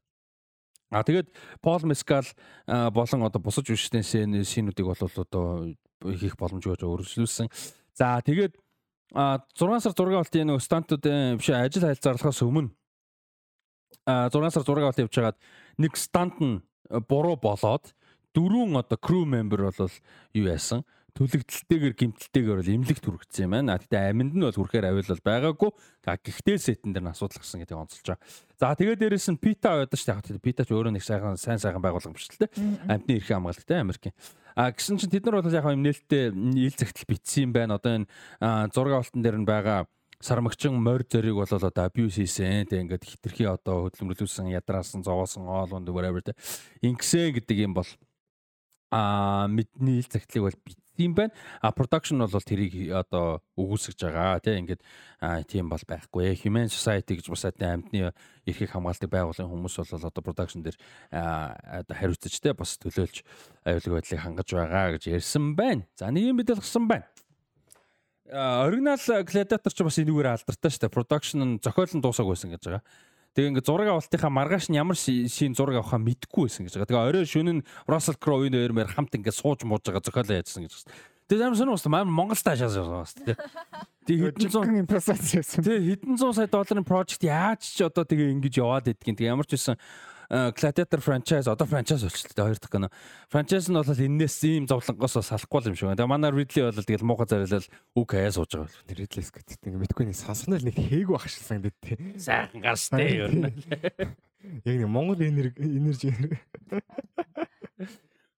А 0.93 1.01
тэгээд 1.01 1.33
Пол 1.65 1.81
Мескал 1.89 2.27
болон 2.67 3.25
одоо 3.25 3.41
бусаж 3.41 3.73
үштэй 3.73 4.05
синүүдийг 4.05 4.85
бол 4.85 5.01
одоо 5.01 5.73
хийх 6.05 6.37
боломжгүй 6.37 6.77
өөрчлүүлсэн. 6.77 7.49
За 7.97 8.21
тэгээд 8.21 8.53
6 9.13 9.81
сар 9.81 9.93
зураг 9.97 10.21
авалтын 10.21 10.49
нөгөө 10.49 10.61
стантуудын 10.61 11.37
биш 11.41 11.49
ажил 11.53 11.85
хайлзарлахаас 11.85 12.41
өмнө 12.45 12.69
а 14.05 14.29
6 14.29 14.53
сар 14.53 14.65
зураг 14.65 14.89
авалт 14.89 15.01
явж 15.05 15.13
хагаад 15.13 15.37
нэг 15.77 15.97
стант 15.97 16.41
нь 16.41 16.61
буруу 17.09 17.37
болоод 17.37 17.93
дөрвөн 18.33 18.77
одоо 18.81 18.97
crew 18.97 19.25
member 19.25 19.69
бол 19.69 19.93
юу 20.33 20.45
яасан 20.49 20.81
төлөгдөлтэйгээр 21.13 21.93
гимтэлтэйгээр 21.93 22.59
бол 22.59 22.73
имлэгт 22.73 23.05
хүргэсэн 23.05 23.45
юм 23.45 23.53
байна. 23.53 23.77
Гэтэ 23.77 24.09
аминд 24.09 24.33
нь 24.33 24.41
бол 24.41 24.57
хүрэхээр 24.57 24.89
авил 24.89 25.13
бол 25.13 25.27
байгаагүй. 25.29 25.71
Гэхдээ 26.09 26.57
сетэн 26.57 26.89
дээр 26.89 27.05
нь 27.05 27.13
асуудал 27.13 27.37
гарсан 27.37 27.61
гэдэг 27.61 27.77
онцолж 27.77 28.07
байгаа. 28.09 28.25
За 28.57 28.73
тэгээд 28.73 28.99
дээрэс 29.01 29.29
нь 29.29 29.37
Пита 29.37 29.77
байдаг 29.77 29.99
шүү 30.01 30.25
дээ. 30.25 30.41
Пита 30.41 30.65
ч 30.65 30.73
өөрөө 30.73 30.93
нэг 30.97 31.05
сайхан 31.05 31.37
сайн 31.37 31.61
сайхан 31.61 31.85
байгууллага 31.85 32.17
биш 32.17 32.33
л 32.33 32.41
дээ. 32.41 32.49
Амтны 32.89 33.21
эрхийн 33.21 33.37
хамгаалалттай 33.45 33.77
Америкийн. 33.85 34.17
А 34.57 34.73
гэсэн 34.73 34.97
чинь 34.97 35.13
тэд 35.13 35.25
нар 35.29 35.37
бол 35.37 35.53
яг 35.53 35.65
юм 35.69 35.85
нээлттэй 35.85 36.33
ил 36.33 36.73
загтал 36.73 37.05
битсэн 37.05 37.41
юм 37.45 37.51
байна. 37.53 37.77
Одоо 37.77 37.91
энэ 38.01 38.09
зураг 38.73 38.93
авалтан 38.97 39.21
дээр 39.21 39.37
нь 39.37 39.45
байгаа 39.45 39.85
сармагчин 40.23 40.73
морь 40.79 41.03
зөрийг 41.05 41.35
бол 41.35 41.51
одоо 41.51 41.69
абьюз 41.83 42.15
хийсэн. 42.15 42.65
Тэг 42.65 42.87
ингээд 42.87 43.03
хитрхи 43.03 43.43
одоо 43.43 43.89
хөдөлмөрлүүлсэн, 43.89 44.49
ядраасан, 44.55 45.03
зовоосон, 45.03 45.45
оолонд 45.45 45.89
whatever 45.91 46.23
тэг. 46.23 46.39
Ингэсэн 46.81 47.35
гэдэг 47.37 47.57
юм 47.69 47.73
бол 47.75 47.89
а 48.93 49.47
мэдний 49.49 49.99
ил 49.99 50.07
загтлыг 50.07 50.47
бол 50.47 50.57
бит 50.63 50.77
юм 50.97 51.13
байна. 51.15 51.33
А 51.61 51.71
production 51.71 52.21
бол 52.21 52.41
тэрийг 52.41 52.91
одоо 52.93 53.41
өгүүлсэж 53.57 53.97
байгаа 53.97 54.39
тийм 54.43 54.65
ингээд 54.67 54.81
тийм 55.47 55.69
бол 55.69 55.81
байхгүй. 55.81 56.37
Human 56.45 56.69
Society 56.69 57.17
гэж 57.17 57.29
бас 57.29 57.45
амьтны 57.49 58.13
эрхийг 58.45 58.71
хамгаалдаг 58.71 59.09
байгууллагын 59.09 59.49
хүмүүс 59.49 59.75
бол 59.81 60.07
одоо 60.09 60.21
production 60.21 60.61
дээр 60.61 60.77
одоо 61.09 61.95
хариуцаж 61.97 62.33
тийм 62.37 62.57
бас 62.57 62.77
төлөөлж 62.77 63.23
аюулгүй 63.65 63.93
байдлыг 63.97 64.21
хангаж 64.21 64.49
байгаа 64.53 64.97
гэж 64.97 65.03
ярьсан 65.09 65.55
байна. 65.55 65.87
За 65.97 66.11
нэг 66.11 66.29
юм 66.29 66.37
мэдэл 66.37 66.61
гсэн 66.61 66.87
байна. 66.87 67.07
Оригинал 68.33 68.97
Gladiator 69.27 69.73
ч 69.73 69.83
бас 69.83 69.99
энэгээр 69.99 70.31
алдартай 70.31 70.71
шүү 70.71 70.87
дээ. 70.87 70.95
Production 70.95 71.39
нь 71.43 71.59
зохиол 71.59 71.91
нь 71.91 72.01
дуусаагүй 72.01 72.33
байсан 72.33 72.55
гэж 72.55 72.63
байгаа. 72.65 72.83
Тэгээ 73.33 73.49
ингээ 73.49 73.65
зураг 73.65 73.89
авалтынхаа 73.89 74.29
маргааш 74.29 74.69
нь 74.69 74.77
ямар 74.77 74.93
шин 74.93 75.57
зураг 75.57 75.81
авахаа 75.81 75.97
мэдэхгүй 75.97 76.45
байсан 76.45 76.69
гэж 76.69 76.77
байгаа. 76.77 76.89
Тэгээ 76.89 77.07
орой 77.09 77.25
шөнө 77.25 77.53
нь 77.57 77.65
Russell 77.89 78.21
Crowe 78.21 78.45
энэ 78.45 78.61
хоёр 78.61 78.73
мэр 78.77 78.93
хамт 78.93 79.17
ингээ 79.17 79.33
сууж 79.33 79.65
мууж 79.65 79.81
байгаа 79.81 80.05
зохиолоо 80.05 80.37
яажсан 80.37 80.69
гэж 80.69 80.73
байна. 80.85 80.93
Тэгээ 81.33 81.45
ямар 81.49 81.57
сонирхолтой 81.57 81.89
маань 81.89 82.13
Монгол 82.13 82.37
таашаас 82.37 82.77
явсан 82.77 83.25
тий. 83.25 83.35
Тэгээ 84.05 84.37
хэдэн 84.37 84.51
зуун 84.53 84.79
импресац 84.85 85.33
явсан. 85.33 85.65
Тий 85.65 85.79
хэдэн 85.81 86.13
зуун 86.19 86.35
сая 86.37 86.45
долларын 86.45 86.85
project 86.85 87.25
яаж 87.25 87.65
ч 87.65 87.81
одоо 87.81 88.05
тэгээ 88.05 88.37
ингэж 88.37 88.53
яваад 88.61 88.91
идэгин. 88.91 89.17
Тэгээ 89.17 89.33
ямар 89.33 89.47
ч 89.49 89.57
байсан 89.57 89.79
Gladiator 90.33 90.99
franchise 90.99 91.47
одоо 91.47 91.67
franchise 91.67 92.01
болчихлоо 92.01 92.47
хоёр 92.47 92.57
дахь 92.57 92.71
кино. 92.71 92.89
Franchise 93.29 93.69
нь 93.69 93.77
бол 93.77 93.85
энээс 93.85 94.41
ийм 94.49 94.65
зовлонгоос 94.65 95.21
салахгүй 95.21 95.69
юм 95.69 95.77
шиг 95.77 95.93
байна. 95.93 96.01
Тэгээ 96.01 96.09
манай 96.09 96.33
Ridley 96.33 96.65
бол 96.65 96.81
тэгэл 96.81 97.05
муухай 97.05 97.29
зарилал 97.29 97.61
үг 97.93 98.09
хаяа 98.09 98.33
сууж 98.33 98.49
байгаа 98.49 98.65
бол. 98.65 98.97
Ridley 98.97 99.21
Scott 99.21 99.45
гэдэг 99.45 99.77
мэдгүй 99.77 100.09
нэг 100.09 100.17
сонсгонол 100.17 100.65
нэг 100.65 100.73
хээг 100.73 101.13
багшилсан 101.13 101.61
гэдэг 101.61 101.77
тий. 101.85 102.17
Сайхан 102.17 102.65
гарстай 102.65 103.13
ер 103.13 103.29
нь. 103.29 103.53
Яг 104.65 104.75
нэг 104.81 104.89
Монгол 104.89 105.21
энержи. 105.21 106.09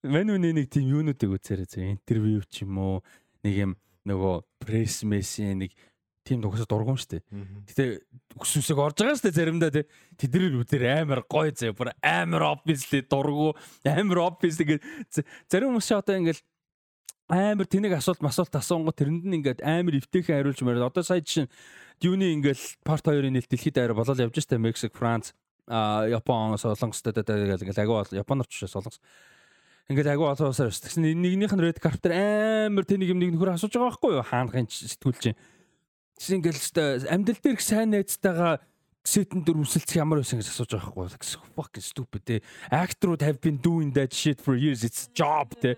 Мэн 0.03 0.35
үний 0.35 0.51
нэг 0.51 0.67
тийм 0.67 0.91
юунуудыг 0.91 1.31
үзээрэй 1.31 1.65
зэ 1.65 1.95
интервью 1.95 2.43
ч 2.51 2.67
юм 2.67 2.75
уу 2.77 3.07
нэг 3.41 3.55
юм 3.55 3.71
нөгөө 4.03 4.43
пресс 4.59 5.07
мессийн 5.07 5.63
нэг 5.63 5.71
тийм 6.25 6.41
нугасаа 6.41 6.65
дургуун 6.65 6.97
штэ. 6.97 7.21
Гэтэ 7.69 8.01
өксөсөг 8.33 8.81
орж 8.81 8.97
байгаа 8.97 9.15
штэ 9.21 9.29
заримдаа 9.29 9.69
тий. 9.69 9.85
Тэднэр 10.17 10.57
үзэр 10.65 11.05
амар 11.05 11.21
гоё 11.29 11.53
зэ. 11.53 11.71
Бүр 11.77 11.93
амар 12.01 12.57
obviously 12.57 13.05
дургу 13.05 13.53
амар 13.85 14.33
obviously 14.33 14.65
гэдэг 14.65 15.21
зарим 15.45 15.77
хүмүүс 15.77 15.93
одоо 15.93 16.17
ингээл 16.17 16.41
амар 17.29 17.69
тэнэг 17.69 17.97
асуулт 17.97 18.21
масуулт 18.25 18.53
асуунгууд 18.53 18.97
тэрэнд 18.97 19.23
нь 19.25 19.37
ингээд 19.41 19.61
амар 19.61 19.97
эвтэйхэн 20.01 20.41
хариулж 20.41 20.61
мөрөд 20.61 20.89
одоо 20.89 21.05
сая 21.05 21.21
чинь 21.21 21.49
Дюни 22.01 22.35
ингээл 22.35 22.59
парт 22.83 23.07
2-ын 23.07 23.33
нийт 23.33 23.47
дэлхийд 23.47 23.79
аваар 23.79 23.95
болол 23.95 24.19
явж 24.19 24.35
штэ 24.43 24.59
Мексик, 24.59 24.93
Франц, 24.93 25.31
Япон, 25.65 26.59
Солонгостой 26.59 27.15
тэгэл 27.15 27.55
ингээл 27.55 27.81
агуу 27.81 28.03
Японоор 28.11 28.45
ч 28.51 28.67
солонгос 28.67 28.99
ингээд 29.89 30.11
агуу 30.11 30.29
олон 30.29 30.49
усаар 30.53 30.69
штэ. 30.69 30.89
Тэгсэн 30.89 31.05
нэгнийх 31.05 31.53
нь 31.53 31.63
red 31.63 31.79
carpet 31.81 32.11
амар 32.13 32.85
тэнэг 32.85 33.09
юм 33.09 33.21
нэг 33.21 33.33
нөхөр 33.33 33.53
асууж 33.53 33.73
байгаа 33.73 33.89
байхгүй 33.93 34.11
юу? 34.17 34.25
Хаанхын 34.25 34.67
сэтгүүл 34.69 35.21
чинь 35.21 35.37
Чи 36.15 36.39
ингээл 36.39 36.59
өстой 36.59 37.03
амьдрал 37.11 37.41
дээр 37.43 37.57
их 37.59 37.63
сайн 37.63 37.91
найзтайгаа 37.91 38.63
сетэн 39.03 39.43
дөр 39.45 39.61
үсэлцэх 39.61 39.99
ямар 39.99 40.23
байсан 40.23 40.39
гэж 40.39 40.49
асууж 40.49 40.71
байгаа 40.73 40.95
байхгүй. 40.95 41.27
Fucking 41.59 41.85
stupid 41.85 42.21
те. 42.25 42.35
Actor 42.71 43.19
have 43.21 43.39
been 43.43 43.59
doing 43.61 43.91
that 43.93 44.15
shit 44.15 44.39
for 44.41 44.55
years. 44.55 44.87
It's 44.87 45.11
job 45.13 45.53
те. 45.59 45.77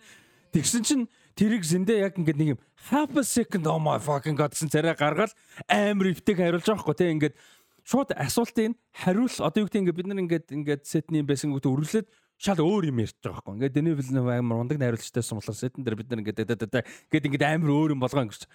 Тэгсэн 0.54 0.86
чинь 0.86 1.06
тэрийг 1.36 1.66
зөндөө 1.68 1.98
яг 2.06 2.16
ингээд 2.16 2.40
нэг 2.40 2.50
юм 2.56 2.60
half 2.90 3.12
a 3.18 3.26
second 3.26 3.68
oh 3.68 3.82
my 3.82 4.00
fucking 4.00 4.38
god 4.38 4.56
гэсэн 4.56 4.72
царай 4.72 4.96
гаргаад 4.96 5.34
амар 5.68 6.14
өвтэйг 6.16 6.38
хариулж 6.40 6.64
байгаа 6.64 6.86
байхгүй 6.86 6.96
те. 6.96 7.12
Ингээд 7.12 7.36
шууд 7.84 8.16
асуултыг 8.16 8.78
хариул 8.94 9.34
одоо 9.44 9.60
юу 9.60 9.68
гэдэг 9.68 9.82
ингээд 9.84 10.00
бид 10.00 10.08
нар 10.08 10.24
ингээд 10.24 10.48
ингээд 10.54 10.84
сетний 10.88 11.26
байсан 11.26 11.52
гэдэг 11.52 11.74
өрлөөд 11.74 12.08
шал 12.38 12.62
өөр 12.62 12.94
юм 12.94 13.02
ярьж 13.04 13.18
байгаа 13.20 13.44
байхгүй. 13.44 13.54
Ингээд 13.58 13.76
Дэни 13.76 13.92
Вилнев 13.98 14.28
амар 14.32 14.62
ундаг 14.62 14.78
найруулагчтайсан 14.78 15.42
болохоор 15.42 15.58
сетэн 15.58 15.84
дээр 15.84 16.00
бид 16.00 16.10
нар 16.14 16.22
ингээд 16.22 16.46
ингээд 16.46 17.28
ингээд 17.28 17.44
амар 17.44 17.72
өөр 17.74 17.98
юм 17.98 18.02
болгоо 18.06 18.24
ингэж 18.24 18.46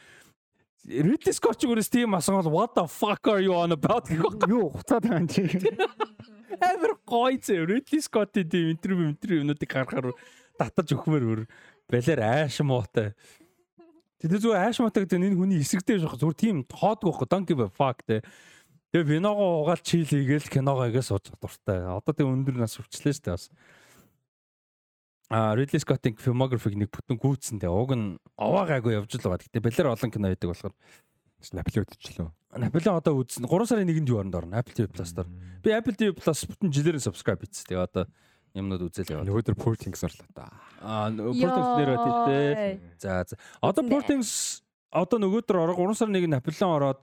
Ridley 0.83 1.31
Scott 1.31 1.62
гүрээс 1.62 1.91
тийм 1.94 2.17
асуувал 2.19 2.51
what 2.51 2.75
the 2.75 2.83
fuck 2.91 3.23
are 3.31 3.39
you 3.39 3.55
on 3.55 3.70
about 3.70 4.11
гэх. 4.11 4.19
Юу 4.51 4.75
хуцаад 4.75 5.07
байгаа 5.07 5.23
юм 5.23 5.28
чи. 5.31 5.47
Амар 6.59 6.99
гоё 7.07 7.39
зэ 7.39 7.62
Ridley 7.62 8.02
Scott-ийн 8.02 8.51
тийм 8.51 8.75
интервью 8.75 9.15
интервью 9.15 9.47
юмнуудыг 9.47 9.70
гаргахаар 9.70 10.11
татаж 10.59 10.91
өгмөр 10.99 11.23
өөр 11.23 11.41
балер 11.86 12.19
ааш 12.19 12.59
муутай. 12.67 13.15
Тэр 14.19 14.43
зүгээр 14.43 14.59
ааш 14.59 14.83
муутай 14.83 15.07
гэдэг 15.07 15.23
энэ 15.23 15.39
хүний 15.39 15.62
эсрэгтэй 15.62 16.02
жоох 16.02 16.19
зүгээр 16.19 16.39
тийм 16.43 16.57
тоодгүй 16.67 17.15
байхгүй 17.15 17.28
don't 17.31 17.47
give 17.47 17.62
a 17.62 17.70
fuck 17.70 18.02
те. 18.02 18.27
Тэгээ 18.91 19.23
виногоо 19.23 19.62
угаал 19.62 19.83
чийл 19.86 20.11
хийгээл 20.11 20.51
киногоо 20.51 20.91
игээ 20.91 21.07
сууж 21.07 21.31
дуртай. 21.31 21.86
Одоо 21.86 22.11
тэг 22.11 22.27
өндөр 22.27 22.59
нас 22.59 22.75
өвчлээ 22.83 23.23
дээ 23.23 23.39
бас 23.39 23.55
а 25.33 25.57
Ridley 25.57 25.81
Scott-ийн 25.81 26.15
filmography-г 26.20 26.77
нэг 26.77 26.93
бүтэн 26.93 27.17
гүйцэндээ 27.17 27.73
уг 27.73 27.97
нь 27.97 28.20
овоо 28.36 28.69
гайгүй 28.69 29.01
явж 29.01 29.17
л 29.17 29.25
байгаа. 29.25 29.41
Гэтэ 29.49 29.65
балер 29.65 29.89
олон 29.97 30.12
кино 30.12 30.28
байдаг 30.28 30.49
болохоор 30.52 30.75
Наполеон 31.51 31.89
үдчихлөө. 31.89 32.28
Наполеон 32.61 33.01
одоо 33.01 33.15
үзсэн. 33.19 33.49
3 33.49 33.67
сарын 33.67 33.89
1-нд 33.89 34.12
юу 34.12 34.20
орнд 34.20 34.36
орно? 34.36 34.61
Apple 34.61 34.77
TV 34.77 34.86
Plus 34.93 35.11
дээр. 35.17 35.27
Би 35.65 35.73
Apple 35.75 35.97
TV 35.97 36.15
Plus 36.15 36.44
бүтэн 36.47 36.70
жилээр 36.70 37.01
subscribe 37.02 37.43
хийсэн. 37.43 37.67
Тэгээ 37.67 37.83
одоо 37.83 38.05
юмнууд 38.55 38.86
үзэл 38.86 39.11
яваа. 39.11 39.27
Нөгөөдөр 39.27 39.57
Portings 39.59 40.05
орлоо 40.07 40.28
та. 40.36 40.52
Аа 40.78 41.11
Portings 41.11 41.70
нэрээ 41.81 41.99
тэлтэй. 41.99 42.78
За 43.01 43.25
за. 43.27 43.41
Одоо 43.59 43.83
Portings 43.89 44.62
одоо 44.93 45.19
нөгөөдөр 45.19 45.57
ороо 45.57 45.75
3 45.81 45.99
сарын 45.99 46.20
1-нд 46.20 46.36
Наполеон 46.39 46.77
ороод 46.77 47.01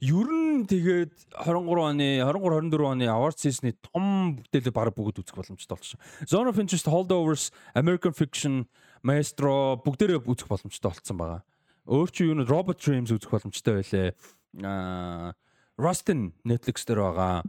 ер 0.00 0.28
нь 0.28 0.66
тэгээд 0.68 1.12
23 1.46 1.80
оны 1.80 2.08
23 2.20 2.70
24 2.70 2.92
оны 2.92 3.06
award 3.08 3.38
season-ы 3.40 3.72
том 3.80 4.36
бүтээлээ 4.40 4.74
баг 4.74 4.92
бүгд 4.92 5.22
үзэх 5.24 5.36
боломжтой 5.36 5.76
болсон. 5.76 6.00
Zone 6.28 6.48
of 6.52 6.58
Interest, 6.60 6.86
Holdovers, 6.88 7.50
American 7.74 8.12
Fiction, 8.12 8.66
Maestro 9.02 9.80
бүгдээрээ 9.80 10.24
үзэх 10.26 10.48
боломжтой 10.48 10.90
болсон 10.92 11.16
байгаа. 11.16 11.40
Өөр 11.86 12.10
чи 12.10 12.26
юу 12.26 12.34
н 12.34 12.44
Robot 12.44 12.82
Dreams 12.82 13.14
үзэх 13.14 13.30
боломжтой 13.30 13.80
байлээ. 13.80 14.12
Аа 14.66 15.32
Rustin 15.78 16.32
Netflix 16.44 16.84
дээр 16.88 17.00
байгаа. 17.04 17.44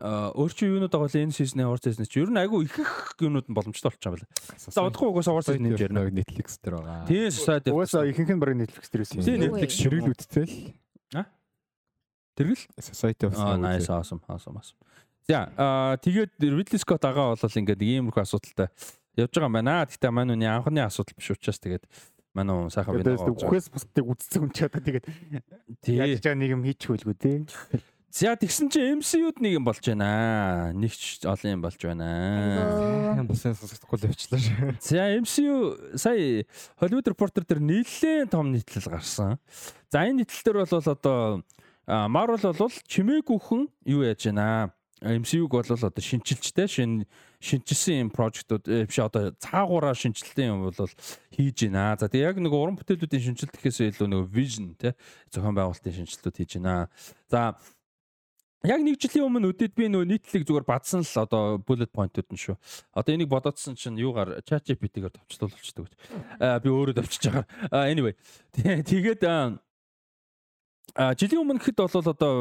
Аа 0.00 0.32
өөр 0.32 0.52
чи 0.56 0.64
юунууд 0.64 0.90
байгаа 0.90 1.12
вэ 1.12 1.28
энэ 1.28 1.36
season-ы 1.36 1.68
award 1.68 1.84
season 1.84 2.08
чи 2.08 2.24
ер 2.24 2.32
нь 2.32 2.40
айгүй 2.40 2.64
их 2.64 2.76
их 2.80 3.20
юмнууд 3.20 3.52
нь 3.52 3.56
боломжтой 3.56 3.92
болчихсон 3.92 4.16
байна. 4.16 4.28
За 4.56 4.80
удахгүй 4.80 5.12
угаас 5.12 5.28
award 5.28 5.44
season 5.44 5.68
нэмж 5.68 5.84
ярина. 5.84 6.08
Netflix 6.08 6.56
дээр 6.56 6.80
байгаа. 6.80 7.04
Тийм 7.04 7.28
society. 7.28 7.68
Угаасаа 7.68 8.08
ихэнх 8.08 8.32
нь 8.32 8.40
баг 8.40 8.56
Netflix 8.56 8.88
дээр 8.88 9.04
байсан. 9.04 9.20
Тийм 9.20 9.44
Netflix 9.44 9.76
ширүүлүүдтэй 9.76 10.44
л. 10.48 10.56
Аа 12.30 12.36
Тэргэл 12.38 12.64
Society 12.78 13.26
of 13.26 13.34
Аа 13.34 13.56
nice 13.58 13.90
awesome 13.90 14.22
awesome 14.28 14.56
awesome. 14.56 14.78
За 15.28 15.50
аа 15.58 15.96
тэгээд 15.98 16.38
Ridley 16.38 16.78
Scott 16.78 17.04
агаа 17.04 17.34
бол 17.34 17.58
ингээд 17.60 17.82
иймэрхүү 17.82 18.22
асуудалтай 18.22 18.68
явж 19.18 19.32
байгаа 19.34 19.50
юм 19.50 19.56
байна. 19.58 19.84
Гэхдээ 19.86 20.10
маань 20.10 20.34
үний 20.34 20.50
анхны 20.50 20.80
асуудал 20.82 21.14
биш 21.18 21.30
учраас 21.34 21.58
тэгээд 21.58 21.84
маань 22.34 22.50
уу 22.50 22.70
сайхан 22.70 22.94
би 22.94 23.02
нэг 23.02 23.18
үхээс 23.18 23.70
бусдыг 23.74 24.06
үдцсэн 24.06 24.46
юм 24.46 24.50
чи 24.54 24.62
одоо 24.66 24.80
тэгээд 24.82 25.06
яаж 25.90 26.22
чаа 26.22 26.34
нэг 26.38 26.54
юм 26.54 26.62
хийчихвэлгүй 26.62 27.14
тий. 27.18 27.46
За 28.10 28.34
тэгсэн 28.34 28.66
чи 28.74 28.82
MCU-д 28.82 29.38
нэг 29.38 29.62
юм 29.62 29.64
болж 29.66 29.86
байна. 29.86 30.74
Нэг 30.74 30.90
ч 30.90 31.22
олон 31.22 31.58
юм 31.58 31.62
болж 31.62 31.78
байна. 31.78 33.22
Бусын 33.22 33.54
сонсохгүй 33.54 34.02
л 34.02 34.06
явчлаа 34.10 34.40
шүү. 34.42 34.74
За 34.82 35.14
MCU 35.14 35.54
сая 35.94 36.42
Hollywood 36.82 37.06
Reporter 37.06 37.46
дээр 37.46 37.62
нэлээд 37.62 38.34
том 38.34 38.50
нийтлэл 38.50 38.90
гарсан. 38.90 39.38
За 39.94 40.02
энэ 40.02 40.26
нийтлэл 40.26 40.42
дээр 40.42 40.58
бол 40.58 40.74
одоо 40.74 41.46
Marvel 41.90 42.54
бол 42.54 42.76
чимээгүй 42.86 43.38
хүн 43.42 43.66
юу 43.90 44.06
яаж 44.06 44.30
байна? 44.30 44.70
MCU-г 45.00 45.48
бол 45.48 45.64
одоо 45.64 45.90
шинжилжтэй 45.96 46.68
шин 46.68 46.92
шинжилсэн 47.40 48.04
юм 48.04 48.10
прожектууд 48.12 48.68
биш 48.68 49.00
одоо 49.00 49.32
цаагаараа 49.40 49.96
шинжилтийн 49.96 50.52
юм 50.52 50.68
бол 50.68 50.92
хийж 51.32 51.66
байна. 51.66 51.96
За 51.96 52.06
тэгээ 52.06 52.28
яг 52.28 52.36
нэг 52.36 52.52
уран 52.52 52.76
бүтээлүүдийн 52.76 53.32
шинжилт 53.32 53.56
гэхээс 53.56 53.96
илүү 53.96 54.08
нэг 54.12 54.28
vision 54.28 54.76
те 54.76 54.92
зохион 55.32 55.56
байгуулалтын 55.56 56.04
шинжилтүүд 56.04 56.36
хийж 56.36 56.60
байна. 56.60 56.92
За 57.32 57.56
Яг 58.60 58.84
нэг 58.84 59.00
жилийн 59.00 59.24
өмнө 59.24 59.56
өдөд 59.56 59.72
би 59.72 59.88
нөө 59.88 60.04
нийтлэг 60.04 60.44
зүгээр 60.44 60.68
бадсан 60.68 61.00
л 61.00 61.16
одоо 61.24 61.56
bullet 61.64 61.88
point-ууд 61.88 62.28
нь 62.28 62.36
шүү. 62.36 62.60
Одоо 62.92 63.16
энийг 63.16 63.32
бодоодсэн 63.32 63.72
чинь 63.72 63.96
юугаар 63.96 64.44
chat 64.44 64.68
GPT-гээр 64.68 65.16
товчлуулчихдаг 65.16 65.88
гэж. 65.88 65.96
Аа 66.44 66.60
би 66.60 66.68
өөрөө 66.68 67.00
товчиж 67.00 67.24
байгаа. 67.32 67.48
Anyway. 67.88 68.12
Тэгээд 68.52 69.24
А 70.94 71.14
жилийн 71.14 71.44
өмнө 71.46 71.62
гэхэд 71.62 71.78
бол 71.78 72.02
одоо 72.02 72.34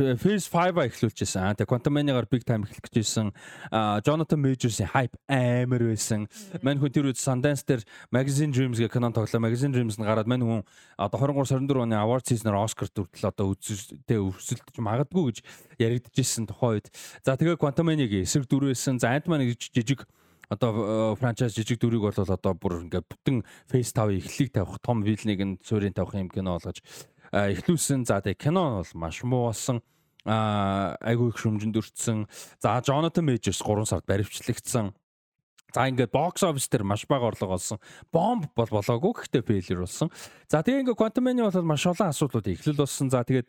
э, 0.00 0.16
Phase 0.16 0.48
5-а 0.48 0.88
эхлүүлчихсэн. 0.88 1.58
Тэгээ 1.58 1.68
Quantum 1.68 1.92
Mania-гаар 1.92 2.28
big 2.30 2.46
time 2.48 2.64
эхлэх 2.64 2.88
гэжсэн. 2.88 3.32
А 3.70 4.00
Jonathan 4.00 4.40
Majors-ийн 4.40 4.88
hype 4.88 5.16
амар 5.28 5.84
байсан. 5.92 6.24
Мань 6.64 6.80
хүн 6.80 6.92
тэр 6.92 7.12
үед 7.12 7.20
Sundance 7.20 7.66
дээр 7.66 7.84
Magazine 8.08 8.54
Dreams 8.54 8.80
гэх 8.80 8.94
кинон 8.94 9.12
тоглоо. 9.12 9.42
Magazine 9.42 9.74
Dreams 9.74 10.00
нь 10.00 10.06
гараад 10.06 10.30
мань 10.30 10.40
хүн 10.40 10.62
одоо 10.96 11.18
23 11.20 11.68
24 11.68 11.84
оны 11.84 11.96
award 12.00 12.24
season-аар 12.24 12.64
Oscar 12.64 12.88
дүртэл 12.88 13.28
одоо 13.28 13.52
үзэлтэй 13.52 14.16
өрсөлдөж 14.16 14.76
магадгүй 14.80 15.24
гэж 15.28 15.36
яригдчихсэн 15.76 16.48
тухайн 16.48 16.80
үед. 16.80 16.88
За 17.20 17.36
тэгээ 17.36 17.60
Quantum 17.60 17.92
Mania-гийн 17.92 18.24
эсрэг 18.24 18.48
дүрээсэн. 18.48 18.96
За 18.96 19.12
Ant-Man 19.12 19.44
гэж 19.44 19.76
жижиг 19.76 20.08
одоо 20.50 21.14
франчайз 21.14 21.54
жижиг 21.54 21.78
дүрийг 21.78 22.02
бол 22.02 22.16
одоо 22.16 22.52
бүр 22.58 22.82
ингээд 22.82 23.06
бүтэн 23.06 23.46
Phase 23.70 23.94
5-ийн 23.94 24.18
эхлэлийг 24.18 24.50
тавих, 24.50 24.82
том 24.82 25.02
вилнийг 25.06 25.40
нь 25.46 25.58
суурийн 25.62 25.94
тавих 25.94 26.18
юм 26.18 26.28
кино 26.28 26.58
болгож 26.58 26.82
эхлүүлсэн. 27.32 28.06
За 28.06 28.20
тэгээ 28.20 28.50
кино 28.50 28.82
бол 28.82 28.92
маш 28.94 29.22
муу 29.22 29.50
болсон. 29.50 29.80
Аа 30.26 30.98
айгүй 31.00 31.32
их 31.32 31.38
шүмжинд 31.40 31.78
өртсөн. 31.78 32.26
За 32.60 32.76
Jonathan 32.84 33.24
Majors 33.24 33.62
3 33.62 33.86
сард 33.88 34.04
баривчлагдсан. 34.04 34.92
За 35.74 35.86
ингээд 35.86 36.10
box 36.10 36.42
office 36.42 36.66
дээр 36.66 36.82
маш 36.82 37.06
бага 37.06 37.30
орлого 37.30 37.54
олсон. 37.54 37.78
Bomb 38.10 38.50
бол 38.58 38.66
болоогүй 38.66 39.22
гэхдээ 39.22 39.46
failure 39.46 39.86
болсон. 39.86 40.10
За 40.50 40.62
тэгээ 40.66 40.82
ингээд 40.82 40.98
Quantum 40.98 41.22
Mania 41.22 41.46
бол 41.46 41.62
маш 41.62 41.86
олон 41.86 42.10
асуудлууд 42.10 42.50
эхлэл 42.50 42.82
болсон. 42.82 43.06
За 43.06 43.22
тэгээд 43.22 43.48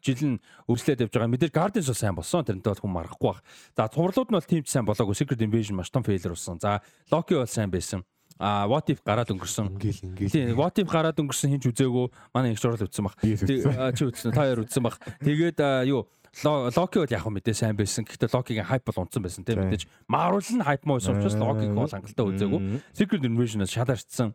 жил 0.00 0.20
нь 0.24 0.40
үргэлжлээд 0.64 1.04
явж 1.04 1.12
байгаа. 1.12 1.28
Мэдээж 1.28 1.52
Guardians 1.52 1.88
бол 1.92 2.00
сайн 2.00 2.16
болсон. 2.16 2.48
Тэрнтэй 2.48 2.72
бол 2.72 2.82
хүн 2.88 2.96
марахгүй 2.96 3.28
баг. 3.28 3.44
За 3.76 3.92
цувралууд 3.92 4.30
нь 4.32 4.36
бол 4.40 4.48
тимч 4.48 4.66
сайн 4.72 4.88
болоогүй. 4.88 5.12
Secret 5.12 5.44
Invasion 5.44 5.76
маш 5.76 5.92
том 5.92 6.00
failure 6.00 6.32
болсон. 6.32 6.56
За 6.56 6.80
Loki 7.12 7.36
бол 7.36 7.44
сайн 7.44 7.68
байсан. 7.68 8.08
А 8.38 8.66
what 8.66 8.90
if 8.90 8.98
гараад 9.06 9.30
өнгөрсөн. 9.30 9.78
Тийм 9.78 10.58
what 10.58 10.74
if 10.78 10.88
гараад 10.90 11.14
өнгөрсөн 11.18 11.54
хинч 11.54 11.70
үзээгөө 11.70 12.06
манай 12.34 12.52
их 12.52 12.58
сурал 12.58 12.82
үзсэн 12.82 13.06
баг. 13.06 13.14
Чи 13.22 14.02
үзсэн. 14.10 14.34
Та 14.34 14.42
хоёр 14.42 14.66
үзсэн 14.66 14.82
баг. 14.82 14.98
Тэгээд 15.22 15.62
юу 15.86 16.08
Локи 16.42 16.98
бол 16.98 17.06
яг 17.14 17.22
мэдээ 17.30 17.54
сайн 17.54 17.78
байсан. 17.78 18.02
Гэхдээ 18.02 18.34
Локигийн 18.34 18.66
хайп 18.66 18.82
бол 18.90 19.06
унтсан 19.06 19.22
байсан 19.22 19.46
тийм 19.46 19.62
мэдээж. 19.70 19.86
Marvel 20.10 20.42
нь 20.42 20.66
хайп 20.66 20.82
муу 20.82 20.98
байсан 20.98 21.14
учраас 21.14 21.38
Локиг 21.38 21.70
бол 21.70 21.86
хангалттай 21.86 22.26
үзээгүй. 22.26 22.82
Secret 22.90 23.22
Invasion-аас 23.22 23.70
шалаарчсан. 23.70 24.34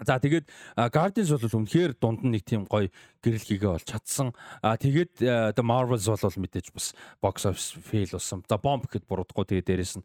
За 0.00 0.16
тэгээд 0.16 0.48
Guardians 0.88 1.30
бол 1.36 1.58
үнэхээр 1.62 1.92
дунд 2.00 2.24
нь 2.24 2.32
нэг 2.32 2.42
тийм 2.48 2.64
гоё 2.64 2.88
гэрэл 3.20 3.44
хийгээ 3.44 3.70
бол 3.76 3.84
чадсан. 3.84 4.32
А 4.64 4.80
тэгээд 4.80 5.20
The 5.52 5.62
Marvels 5.62 6.08
бол 6.08 6.18
мэдээж 6.22 6.72
бас 6.72 6.96
box 7.20 7.44
office 7.44 7.76
fail 7.76 8.08
болсон. 8.08 8.40
За 8.48 8.56
Bomb 8.56 8.88
гэхэд 8.88 9.04
буруудахгүй 9.04 9.44
тэгээд 9.44 9.68
дээрэс 9.68 9.94
нь 10.00 10.04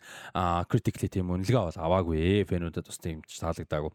critically 0.67 1.09
тийм 1.09 1.31
үнэлгээ 1.31 1.63
бол 1.71 1.79
аваагүй. 1.79 2.43
Фэнүүдэд 2.45 2.85
бас 2.85 2.99
тийм 2.99 3.23
таалагдаагүй. 3.23 3.91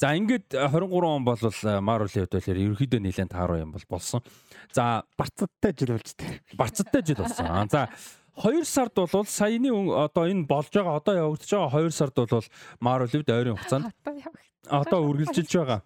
За 0.00 0.16
ингээд 0.16 0.56
23 0.56 1.04
он 1.04 1.24
бол 1.28 1.36
Marvel-ийн 1.36 2.24
хувьд 2.24 2.32
болохоор 2.32 2.56
ерөөхдөө 2.56 3.00
нэлээд 3.04 3.32
тааруу 3.36 3.60
юм 3.60 3.72
бол 3.76 3.84
болсон. 3.84 4.24
За 4.72 5.04
барцадтай 5.12 5.76
жил 5.76 5.92
болж 5.92 6.08
тээ. 6.16 6.40
Барцадтай 6.56 7.04
жил 7.04 7.20
болсон. 7.20 7.68
За 7.68 7.92
2 8.40 8.64
сард 8.64 8.94
бол 8.96 9.26
саяны 9.26 9.68
одоо 10.04 10.24
энэ 10.24 10.48
болж 10.48 10.72
байгаа 10.72 10.96
одоо 10.96 11.14
явагдаж 11.24 11.50
байгаа 11.52 11.84
2 11.84 11.90
сард 11.92 12.14
бол 12.16 12.46
Marvel-д 12.80 13.28
ойрын 13.28 13.56
хугацаанд 13.56 13.92
одоо 14.64 15.00
үргэлжилж 15.08 15.52
байгаа. 15.60 15.80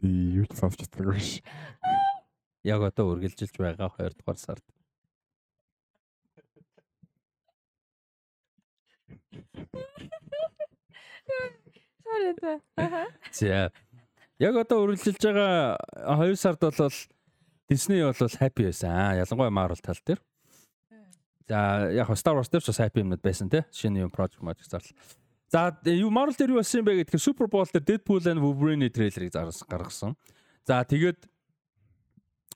Би 0.00 0.08
юу 0.40 0.46
ч 0.48 0.56
сонсч 0.56 0.80
чаддаг 0.80 1.14
биш. 1.14 1.42
Яг 2.64 2.80
одоо 2.80 3.12
үргэлжилж 3.12 3.54
байгаа 3.60 3.92
2 3.92 4.16
дугаар 4.16 4.38
сард. 4.40 4.64
Sorry 12.02 12.32
та. 12.40 12.60
За. 13.32 13.72
Яг 14.40 14.56
одоо 14.56 14.84
үргэлжилж 14.86 15.20
байгаа 15.20 15.76
2 16.24 16.36
сард 16.36 16.60
бол 16.60 16.92
Disney 17.68 18.00
бол 18.04 18.36
happy 18.40 18.68
байсан. 18.68 19.16
Ялангуяа 19.16 19.50
Marvel 19.50 19.80
тал 19.82 20.00
дээр. 20.06 20.20
За 21.48 21.90
яг 21.92 22.08
Star 22.16 22.34
Wars 22.34 22.48
дээр 22.48 22.62
ч 22.62 22.68
бас 22.72 22.80
happy 22.80 23.02
юмнууд 23.02 23.22
байсан 23.22 23.50
тий. 23.50 23.64
Шинэ 23.72 24.06
юм 24.06 24.10
project 24.10 24.40
project 24.40 24.68
зарлал. 24.68 24.96
За 25.48 25.76
юу 25.84 26.10
Marvel 26.10 26.36
дээр 26.36 26.50
юу 26.50 26.60
болсон 26.60 26.80
юм 26.80 26.86
бэ 26.86 27.04
гэхээр 27.04 27.22
Super 27.22 27.46
Bowl 27.48 27.68
дээр 27.68 27.84
Deadpool 27.84 28.24
and 28.26 28.40
Wolverine 28.40 28.88
трейлерыг 28.88 29.32
гаргасан. 29.68 30.16
За 30.66 30.84
тэгээд 30.84 31.28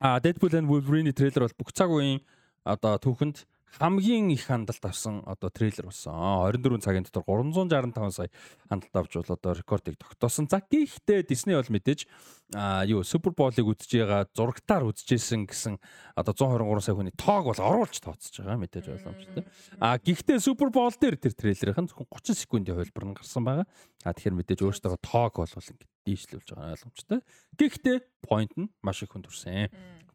а 0.01 0.21
Deadpool 0.21 0.55
and 0.57 0.69
Wolverine 0.69 1.13
трейлер 1.13 1.45
бол 1.45 1.59
бүх 1.61 1.73
цаг 1.73 1.91
үеийн 1.91 2.21
одоо 2.65 2.99
түүхэнд 2.99 3.47
хамгийн 3.79 4.31
их 4.31 4.47
хандлт 4.47 4.85
авсан 4.85 5.23
одоо 5.27 5.51
трейлер 5.51 5.87
болсон. 5.87 6.15
24 6.15 6.81
цагийн 6.81 7.05
дотор 7.05 7.25
365 7.27 8.15
сая 8.15 8.31
хандлт 8.69 8.97
авч 8.97 9.13
бол 9.17 9.37
одоо 9.37 9.53
рекордыг 9.53 9.99
тогтоосон. 9.99 10.49
За 10.51 10.61
гэхдээ 10.61 11.27
Disney 11.27 11.55
бол 11.55 11.69
мэдээж 11.69 12.07
а 12.55 12.85
юу 12.87 13.03
Супер 13.03 13.35
Боулыг 13.35 13.67
үзэж 13.67 14.07
байгаа 14.07 14.31
зурагтаар 14.31 14.87
үзэжсэн 14.87 15.51
гэсэн 15.51 15.83
одоо 16.15 16.31
123 16.31 16.87
сая 16.87 16.95
хүний 16.95 17.15
тоог 17.19 17.51
бол 17.51 17.59
оруулж 17.59 17.99
тооцож 17.99 18.39
байгаа 18.39 18.63
мэдээж 18.63 18.87
ойлгомжтой. 18.87 19.45
А 19.83 19.99
гэхдээ 19.99 20.39
Супер 20.39 20.71
Боул 20.71 20.95
дээр 20.95 21.19
тэр 21.19 21.35
трейлерийнхэн 21.35 21.91
зөвхөн 21.91 22.07
30 22.07 22.39
секундын 22.39 22.79
хувилбар 22.79 23.05
нь 23.11 23.19
гарсан 23.19 23.43
байгаа. 23.43 23.67
А 24.07 24.15
тэгэхээр 24.15 24.39
мэдээж 24.39 24.61
өөртөө 24.63 24.95
тоог 25.03 25.35
бол 25.43 25.51
ингэ 25.51 25.87
дийшлүүлж 26.07 26.55
байгаа 26.55 26.79
ойлгомжтой. 26.79 27.21
Гэхдээ 27.59 27.97
point 28.23 28.55
нь 28.55 28.71
маш 28.79 29.03
их 29.03 29.11
хүндүрсэн. 29.11 29.67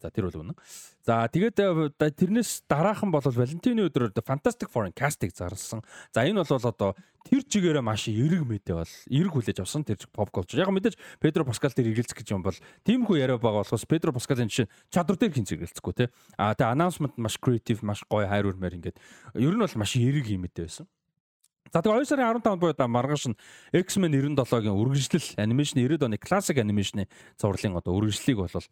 За 0.01 0.10
тэр 0.10 0.32
бол 0.32 0.42
үнэн. 0.42 0.58
За 1.06 1.30
тэгээд 1.30 1.61
э, 1.61 2.10
тэрнээс 2.10 2.66
дараахан 2.66 3.14
бол 3.14 3.22
Валентины 3.22 3.85
өдрөөр 3.85 4.18
Fantastic 4.26 4.74
Foreign 4.74 4.95
cast-ыг 4.98 5.30
зарласан. 5.30 5.85
За 6.10 6.26
энэ 6.26 6.42
бол 6.42 6.58
одоо 6.58 6.98
тэр 7.22 7.45
чигээрээ 7.45 7.85
маш 7.85 8.10
эерэг 8.10 8.42
мэдээ 8.42 8.76
бол 8.82 8.93
эерэг 9.14 9.34
хүлээж 9.35 9.61
авсан 9.61 9.85
тэр 9.85 10.01
pop 10.10 10.34
culture. 10.34 10.58
Яг 10.58 10.74
мэдээж 10.74 10.98
Педро 11.22 11.45
Паскал 11.45 11.69
дээр 11.69 11.93
эргэлзэх 11.93 12.20
гэж 12.22 12.30
юм 12.32 12.45
бол 12.45 12.56
тиймхүү 12.85 13.17
яриа 13.17 13.41
байгаа 13.41 13.66
болохоос 13.66 13.90
Педро 13.90 14.14
Паскалын 14.14 14.48
жишээ 14.48 14.69
чадвар 14.93 15.17
дээр 15.17 15.33
хинц 15.33 15.51
эргэлзэхгүй 15.51 15.93
те. 15.98 16.06
А 16.38 16.53
тэгээ 16.53 16.74
announcement 16.77 17.17
маш 17.17 17.41
creative, 17.41 17.82
маш 17.82 18.06
гоё 18.06 18.30
хайр 18.30 18.53
урмаар 18.53 18.77
ингээд 18.77 18.98
ер 19.35 19.53
нь 19.58 19.64
бол 19.66 19.77
маш 19.82 19.98
эерэг 19.98 20.30
юм 20.30 20.45
мэдээ 20.45 20.69
байсан. 20.69 20.88
За 21.72 21.80
тэгээ 21.80 22.03
2 22.03 22.09
сарын 22.11 22.41
15 22.43 22.59
буюу 22.59 22.75
да 22.75 22.88
маргааш 22.88 23.32
нь 23.32 23.40
X-Men 23.72 24.11
97-гийн 24.11 24.75
үргэлжлэл 24.75 25.40
анимашн 25.40 25.80
90-ад 25.80 26.03
оны 26.03 26.17
классик 26.19 26.59
анимашны 26.59 27.08
зурлалын 27.40 27.80
одоо 27.80 27.95
үргэлжлэлийг 27.95 28.43
бол 28.43 28.67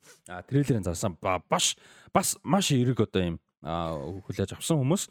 трейлерын 0.51 0.83
зарсан 0.83 1.15
баш 1.15 1.79
бас 2.11 2.35
маш 2.43 2.75
эерэг 2.75 2.99
одоо 3.07 3.23
юм 3.23 3.35
хүлээж 3.63 4.51
авсан 4.51 4.83
хүмүүс 4.83 5.07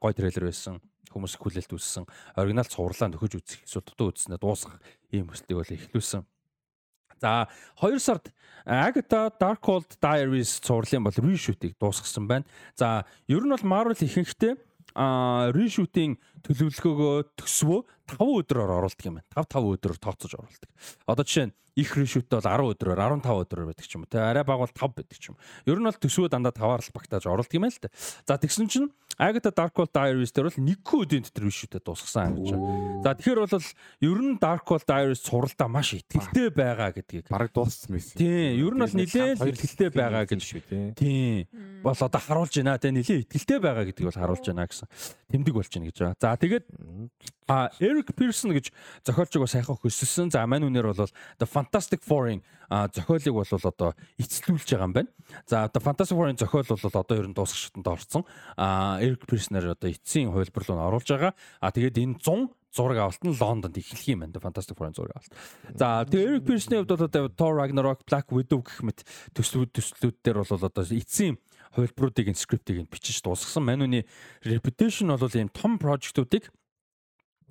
гой 0.00 0.12
трейлер 0.16 0.48
байсан 0.48 0.80
хүмүүс 1.12 1.36
хүлээлт 1.36 1.76
үүссэн 1.76 2.08
оригинал 2.40 2.64
цувралаа 2.64 3.12
нөхөж 3.12 3.32
үзэх 3.36 3.60
эсвэл 3.68 3.84
дутуу 3.84 4.16
үзснээр 4.16 4.40
дуусгах 4.40 4.80
ийм 5.12 5.28
хүслийг 5.28 5.60
бол 5.60 5.76
эхлүүлсэн. 5.76 6.24
За 7.22 7.46
2 7.78 8.02
сард 8.02 8.32
Agatha 8.66 9.30
Darkhold 9.38 9.94
Diaries 10.02 10.58
цувралын 10.62 11.06
бол 11.06 11.14
reshoot-ийг 11.22 11.78
дуусгасан 11.78 12.26
байна. 12.26 12.46
За 12.74 13.06
ер 13.30 13.46
нь 13.46 13.54
бол 13.54 13.62
Marvel 13.62 13.94
ихэнхдээ 13.94 14.58
а 14.94 15.50
reshoot-ийн 15.54 16.18
төлөвлөгөөгөө 16.42 17.16
төсвөө 17.38 17.80
5 18.06 18.42
өдрөөр 18.42 18.70
оруулдаг 18.78 19.06
юм 19.06 19.18
байна. 19.20 19.28
5 19.36 19.52
5 19.56 19.74
өдрөөр 19.76 19.98
тооцож 20.02 20.32
оруулдаг. 20.38 20.70
Одоо 21.06 21.24
жишээ 21.24 21.46
нь 21.50 21.54
их 21.76 21.96
reshoot 21.96 22.28
бол 22.28 22.44
10 22.44 22.76
өдрөөр 22.76 23.00
15 23.00 23.32
өдрөөр 23.44 23.68
байдаг 23.72 23.86
ч 23.88 23.96
юм 23.96 24.04
уу. 24.04 24.10
Тэ 24.12 24.20
арай 24.20 24.44
бага 24.44 24.68
бол 24.68 24.76
5 24.76 24.92
байдаг 24.92 25.16
ч 25.16 25.32
юм. 25.32 25.36
Ер 25.64 25.80
нь 25.80 25.88
бол 25.88 25.96
төсвөө 25.96 26.28
дандаа 26.28 26.52
5-аар 26.52 26.84
л 26.84 26.92
багтааж 26.92 27.24
оруулдаг 27.24 27.56
юм 27.56 27.64
байна 27.64 27.72
л 27.72 27.80
та. 27.80 27.88
За 28.28 28.36
тэгсэн 28.36 28.68
чинь 28.68 28.92
Agatha 29.16 29.52
Darkhold 29.52 29.92
Diaries 29.92 30.32
дээр 30.32 30.48
бол 30.52 30.60
нэг 30.68 30.84
өдрийн 30.84 31.24
дотор 31.24 31.48
reshoot-д 31.48 31.80
дуусгасан 31.80 32.36
гэж 32.36 32.48
байна. 32.52 33.00
За 33.04 33.10
тэгэхээр 33.16 33.40
бол 33.40 33.68
ер 34.04 34.18
нь 34.20 34.36
Darkhold 34.36 34.84
Diaries 34.84 35.20
суралдаа 35.24 35.68
маш 35.68 35.96
ихтгэлтэй 35.96 36.48
байгаа 36.52 36.92
гэдгийг 36.92 37.28
бараг 37.32 37.52
дууссан 37.52 37.96
байсан. 37.96 38.16
Тийм, 38.20 38.52
ер 38.60 38.72
нь 38.76 38.82
бол 38.84 38.96
нэлээд 39.00 39.40
ихтгэлтэй 39.40 39.90
байгаа 39.96 40.24
гэж 40.28 40.40
шүү 40.44 40.62
тийм. 40.68 40.92
Тийм. 40.96 41.48
Бол 41.84 41.96
одоо 41.96 42.20
харуулж 42.20 42.52
байна 42.56 42.76
те 42.80 42.92
нэлээд 42.92 43.28
ихтгэлтэй 43.28 43.58
байгаа 43.60 43.84
гэдгийг 43.88 44.08
бол 44.12 44.20
харуулж 44.20 44.44
байна 44.48 44.68
гэсэн 44.68 44.88
тэмдэг 45.28 45.54
болж 45.56 45.70
байна 45.72 45.88
гэж 45.88 45.96
байгаа. 46.00 46.16
За 46.20 46.36
тэгээд 46.36 46.64
а 47.48 47.70
Eric 47.80 48.14
Pearson 48.14 48.54
гэж 48.54 48.70
зохиолчийг 49.06 49.42
бас 49.42 49.54
сайхан 49.54 49.76
хөсөлсөн. 49.78 50.30
За 50.30 50.46
мань 50.46 50.66
үнээр 50.66 50.92
бол 50.92 51.10
The 51.38 51.46
Fantastic 51.46 52.02
Four-ын 52.06 52.42
зохиолыг 52.70 53.34
бол 53.34 53.46
одоо 53.50 53.90
эцэлүүлж 54.18 54.68
байгаа 54.70 54.86
юм 54.86 54.94
байна. 54.94 55.10
За 55.46 55.66
The 55.68 55.82
Fantastic 55.82 56.16
Four-ын 56.16 56.38
зохиол 56.38 56.66
бол 56.68 57.00
одоо 57.02 57.16
ер 57.18 57.26
нь 57.28 57.34
дуусах 57.34 57.58
шатанд 57.58 57.88
орсон. 57.88 58.22
А 58.56 58.98
Eric 59.02 59.26
Pearson-аар 59.26 59.74
одоо 59.74 59.90
эцсийн 59.90 60.30
хувилбар 60.30 60.64
руу 60.66 60.78
оруулж 60.78 61.08
байгаа. 61.10 61.34
А 61.60 61.72
тэгээд 61.72 61.98
энэ 61.98 62.18
100 62.22 62.54
зураг 62.72 62.98
авалт 62.98 63.22
нь 63.26 63.36
Лондонд 63.36 63.76
эхлэх 63.76 64.06
юм 64.08 64.24
байна. 64.24 64.38
Fantastic 64.38 64.78
Four 64.78 64.94
зураг 64.94 65.18
авалт. 65.18 65.32
За 65.74 66.06
тэгээ 66.06 66.28
Eric 66.38 66.44
Pearson-ийн 66.46 66.86
хувьд 66.86 66.94
бол 66.94 67.06
одоо 67.10 67.28
Thor 67.28 67.52
Ragnarok, 67.58 68.06
Black 68.06 68.30
Widow 68.30 68.62
гэх 68.62 68.80
мэт 68.86 69.04
төслүүд 69.34 69.74
төслүүд 69.74 70.16
дээр 70.22 70.40
бол 70.40 70.56
одоо 70.56 70.84
эцсийн 70.86 71.36
хувилбаруудыг 71.74 72.36
скриптийг 72.36 72.88
бичиж 72.88 73.20
дуусгасан. 73.22 73.64
Мануны 73.64 74.04
reputation 74.44 75.12
бол 75.16 75.32
ийм 75.34 75.48
том 75.48 75.78
прожектуудыг 75.78 76.52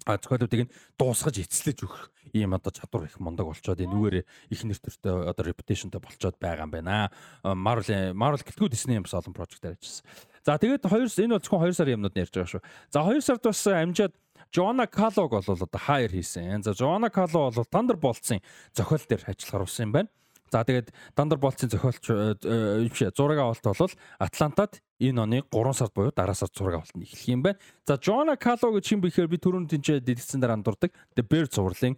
а 0.06 0.18
зохиолуудыг 0.18 0.62
нь 0.66 0.74
дуусгаж 0.98 1.36
эцэлж 1.42 1.86
өгөх 1.86 2.10
ийм 2.34 2.54
одоо 2.58 2.72
чадвар 2.74 3.06
их 3.06 3.20
мундаг 3.22 3.46
болчоод 3.46 3.82
энэ 3.82 3.92
нүгээр 3.92 4.16
их 4.50 4.62
нэр 4.66 4.80
төртэй 4.82 5.30
одоо 5.30 5.44
reputation-тэй 5.46 6.02
болчоод 6.02 6.38
байгаа 6.42 6.66
юм 6.66 6.72
байна. 6.74 7.12
Marvel 7.44 8.14
Marvel 8.18 8.42
гэлтгүү 8.42 8.70
Disney 8.72 8.98
юм 8.98 9.06
бас 9.06 9.14
олон 9.14 9.36
project-аар 9.36 9.78
ажилласан. 9.78 10.06
За 10.42 10.58
тэгээд 10.58 10.90
хоёр 10.90 11.10
энэ 11.10 11.36
бол 11.38 11.46
зөвхөн 11.46 11.70
2 11.70 11.78
сарын 11.78 11.96
юмнууд 12.02 12.18
ярьж 12.18 12.34
байгаа 12.34 12.52
шүү. 12.58 12.64
За 12.90 13.00
2 13.06 13.22
сард 13.22 13.44
бас 13.46 13.62
амжаад 13.68 14.14
Жона 14.52 14.88
Калог 14.88 15.32
бол 15.32 15.46
одоо 15.46 15.80
хайр 15.80 16.12
хийсэн. 16.12 16.64
За 16.64 16.74
Жона 16.74 17.10
Кало 17.10 17.52
бол 17.52 17.70
Thunderbolts-ын 17.72 18.42
зохиол 18.74 19.06
дээр 19.08 19.24
ажиллахаар 19.30 19.64
усан 19.64 19.86
юм 19.86 19.92
байна. 19.92 20.10
За 20.52 20.68
тэгээд 20.68 20.92
Thunderbolts-ын 21.16 21.72
зохиолч 21.72 22.04
э, 22.12 22.84
биш 22.92 23.08
зураг 23.16 23.40
авалт 23.40 23.64
бол 23.64 23.96
Атлантад 24.20 24.84
энэ 25.00 25.24
оны 25.24 25.38
3 25.48 25.72
сард 25.72 25.96
буюу 25.96 26.12
дараа 26.12 26.36
сард 26.36 26.52
зураг 26.52 26.84
авалт 26.84 26.92
нь 27.00 27.08
эхлэх 27.08 27.24
юм 27.32 27.40
байна. 27.40 27.60
За 27.88 27.96
Жона 27.96 28.36
Кало 28.36 28.76
гэж 28.76 28.92
юм 28.92 29.00
бэхээр 29.00 29.32
би 29.32 29.40
түрүүнд 29.40 29.72
тэнцээ 29.72 30.04
дэлгэцэн 30.04 30.44
дээр 30.44 30.60
андуурдаг 30.60 30.92
The 31.16 31.24
Bear 31.24 31.48
зурлын 31.48 31.96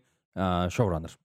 шоураннер. 0.69 1.17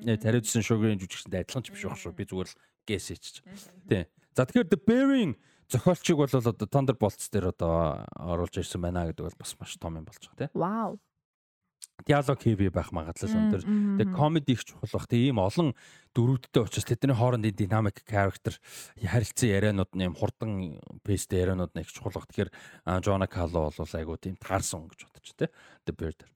Нэ 0.00 0.16
тариудсан 0.16 0.64
шоугийн 0.64 0.96
жүжигчтэй 0.96 1.44
адилхан 1.44 1.60
ч 1.60 1.76
биш 1.76 1.84
байх 1.84 2.00
шүү. 2.00 2.16
Би 2.16 2.24
зүгээр 2.24 2.48
л 2.48 2.56
гэс 2.88 3.04
хийчих. 3.12 3.44
Тий. 3.84 4.08
За 4.32 4.48
тэгэхээр 4.48 4.72
The 4.72 4.80
Bear-ийн 4.80 5.36
зохиолчийг 5.68 6.16
бол 6.16 6.32
одоо 6.32 6.56
Thunderbolts 6.56 7.28
дээр 7.28 7.52
одоо 7.52 8.00
оруулж 8.16 8.56
ирсэн 8.56 8.80
байна 8.80 9.04
гэдэг 9.12 9.28
бол 9.28 9.40
бас 9.44 9.52
маш 9.60 9.76
том 9.76 10.00
юм 10.00 10.08
болж 10.08 10.24
байгаа 10.24 10.48
тий. 10.48 10.50
Вау 10.56 10.96
диалог 12.06 12.38
heavy 12.42 12.70
байх 12.70 12.92
магадлал 12.92 13.30
өндөр. 13.30 13.62
Тэгээ 13.62 14.14
comedy 14.14 14.52
их 14.54 14.64
чухал 14.64 14.90
бах. 14.92 15.06
Тэгээ 15.06 15.30
ийм 15.30 15.38
олон 15.38 15.74
дөрүүдтэй 16.14 16.62
учраас 16.62 16.86
тэдний 16.86 17.16
хоорондын 17.16 17.56
dynamic 17.56 18.02
character 18.04 18.58
харилцан 18.98 19.48
ярианууд 19.48 19.92
нь 19.94 20.06
юм 20.06 20.14
хурдан 20.18 20.82
pace-тэй 21.06 21.46
ярианууд 21.46 21.72
нь 21.74 21.82
их 21.82 21.92
чухал 21.92 22.12
бах. 22.12 22.26
Тэгэхээр 22.30 22.50
Jona 23.02 23.26
Carlo 23.30 23.70
бол 23.70 23.94
айгуу 23.94 24.18
тийм 24.18 24.36
таарсан 24.36 24.90
гэж 24.90 25.00
бодож 25.08 25.32
тэ. 25.38 25.50
The 25.86 25.92
дээр. 25.92 26.30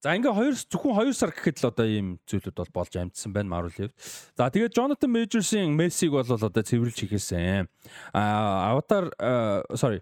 За 0.00 0.16
ингээ 0.16 0.32
хоёр 0.32 0.56
зөвхөн 0.56 0.96
2 0.96 1.12
сар 1.12 1.28
гэхэд 1.28 1.60
л 1.60 1.68
одоо 1.68 1.84
ийм 1.84 2.16
зүйлүүд 2.24 2.56
бол 2.56 2.72
болж 2.72 2.96
амжсан 2.96 3.36
байна 3.36 3.52
Marvel 3.52 3.68
хэвд. 3.68 3.92
За 4.32 4.48
тэгээд 4.48 4.72
Jonathan 4.72 5.12
Majors-ийн 5.12 5.76
Messi-г 5.76 6.16
бол 6.16 6.24
одоо 6.24 6.48
цэвэрлж 6.48 7.04
хийхээсэн. 7.04 7.68
А 8.16 8.72
Avatar 8.72 9.12
sorry 9.76 10.00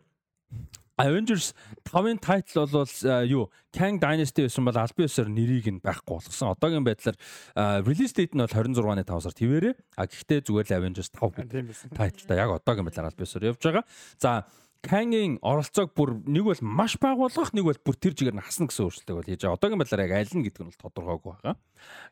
Avengers 0.98 1.54
5-ын 1.86 2.18
title 2.18 2.66
бол 2.66 2.92
юу 3.24 3.48
Kang 3.72 4.02
Dynasty 4.02 4.44
байсан 4.44 4.66
бол 4.66 4.78
аль 4.78 4.94
биесээр 4.98 5.30
нэрийг 5.30 5.70
нь 5.70 5.80
байхгүй 5.80 6.18
болгосон. 6.18 6.52
Одоогийн 6.52 6.82
байдлаар 6.82 7.16
release 7.86 8.14
date 8.16 8.34
нь 8.34 8.42
бол 8.42 8.50
26-ны 8.50 9.06
5 9.06 9.24
сард 9.24 9.38
хэвээрээ. 9.38 9.74
А 9.94 10.10
гэхдээ 10.10 10.40
зүгээр 10.42 10.66
л 10.66 10.76
Avengers 10.82 11.10
5 11.14 11.38
гэдэг 11.38 11.94
title 11.94 12.24
та 12.26 12.34
яг 12.34 12.50
одоогийн 12.58 12.86
байдлаар 12.90 13.08
аль 13.14 13.18
биесээр 13.18 13.54
явж 13.54 13.62
байгаа. 13.62 13.84
За 14.18 14.44
Kang-ийн 14.78 15.42
оролцоог 15.42 15.90
бүр 15.90 16.22
нэг 16.22 16.46
бол 16.46 16.62
маш 16.62 16.94
бага 17.02 17.26
болгох, 17.26 17.50
нэг 17.50 17.66
бол 17.66 17.80
бүр 17.82 17.96
тэр 17.98 18.14
чигээр 18.14 18.38
нь 18.38 18.44
хасна 18.46 18.70
гэсэн 18.70 18.86
өөрчлөлтийг 18.86 19.16
бол 19.18 19.26
хийж 19.26 19.42
байгаа. 19.42 19.58
Одоогийн 19.58 19.80
байдлаар 19.82 20.04
яг 20.06 20.14
аль 20.14 20.34
нь 20.38 20.44
гэдэг 20.46 20.62
нь 20.62 20.70
бол 20.70 20.82
тодорхойгүй 20.86 21.32
байгаа. 21.34 21.54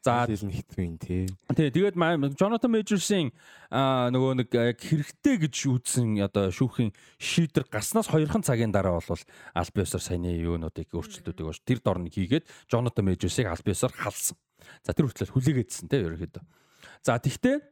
За 0.02 0.26
хэлэн 0.26 0.50
хитвэн 0.50 0.98
тий. 0.98 1.30
Тий, 1.54 1.70
тэгээд 1.70 1.94
Jonathan 2.34 2.72
Majors-ийн 2.74 3.30
нөгөө 3.70 4.32
нэг 4.42 4.50
хэрэгтэй 4.82 5.36
гэж 5.46 5.54
үзсэн 5.78 6.18
одоо 6.26 6.50
шүүхийн 6.50 6.90
шийдвэр 7.22 7.70
гарснаас 7.70 8.10
хоёрхан 8.10 8.42
цагийн 8.42 8.74
дараа 8.74 8.98
бол 8.98 9.14
аль 9.14 9.70
биесээр 9.70 10.02
саяны 10.02 10.34
юунуудыг 10.34 10.90
өөрчлөлтүүдийг 10.90 11.46
бол 11.46 11.62
тэр 11.62 11.78
дорн 11.86 12.10
хийгээд 12.10 12.50
Jonathan 12.66 13.06
Majors-ыг 13.06 13.46
аль 13.46 13.62
биесээр 13.62 13.94
халсан. 13.94 14.34
За 14.82 14.90
тэр 14.90 15.06
хүртэл 15.06 15.30
хүлээгээдсэн 15.30 15.86
тий 15.86 16.02
ерөөхдөө. 16.02 16.42
За 17.06 17.14
тэгвэл 17.22 17.62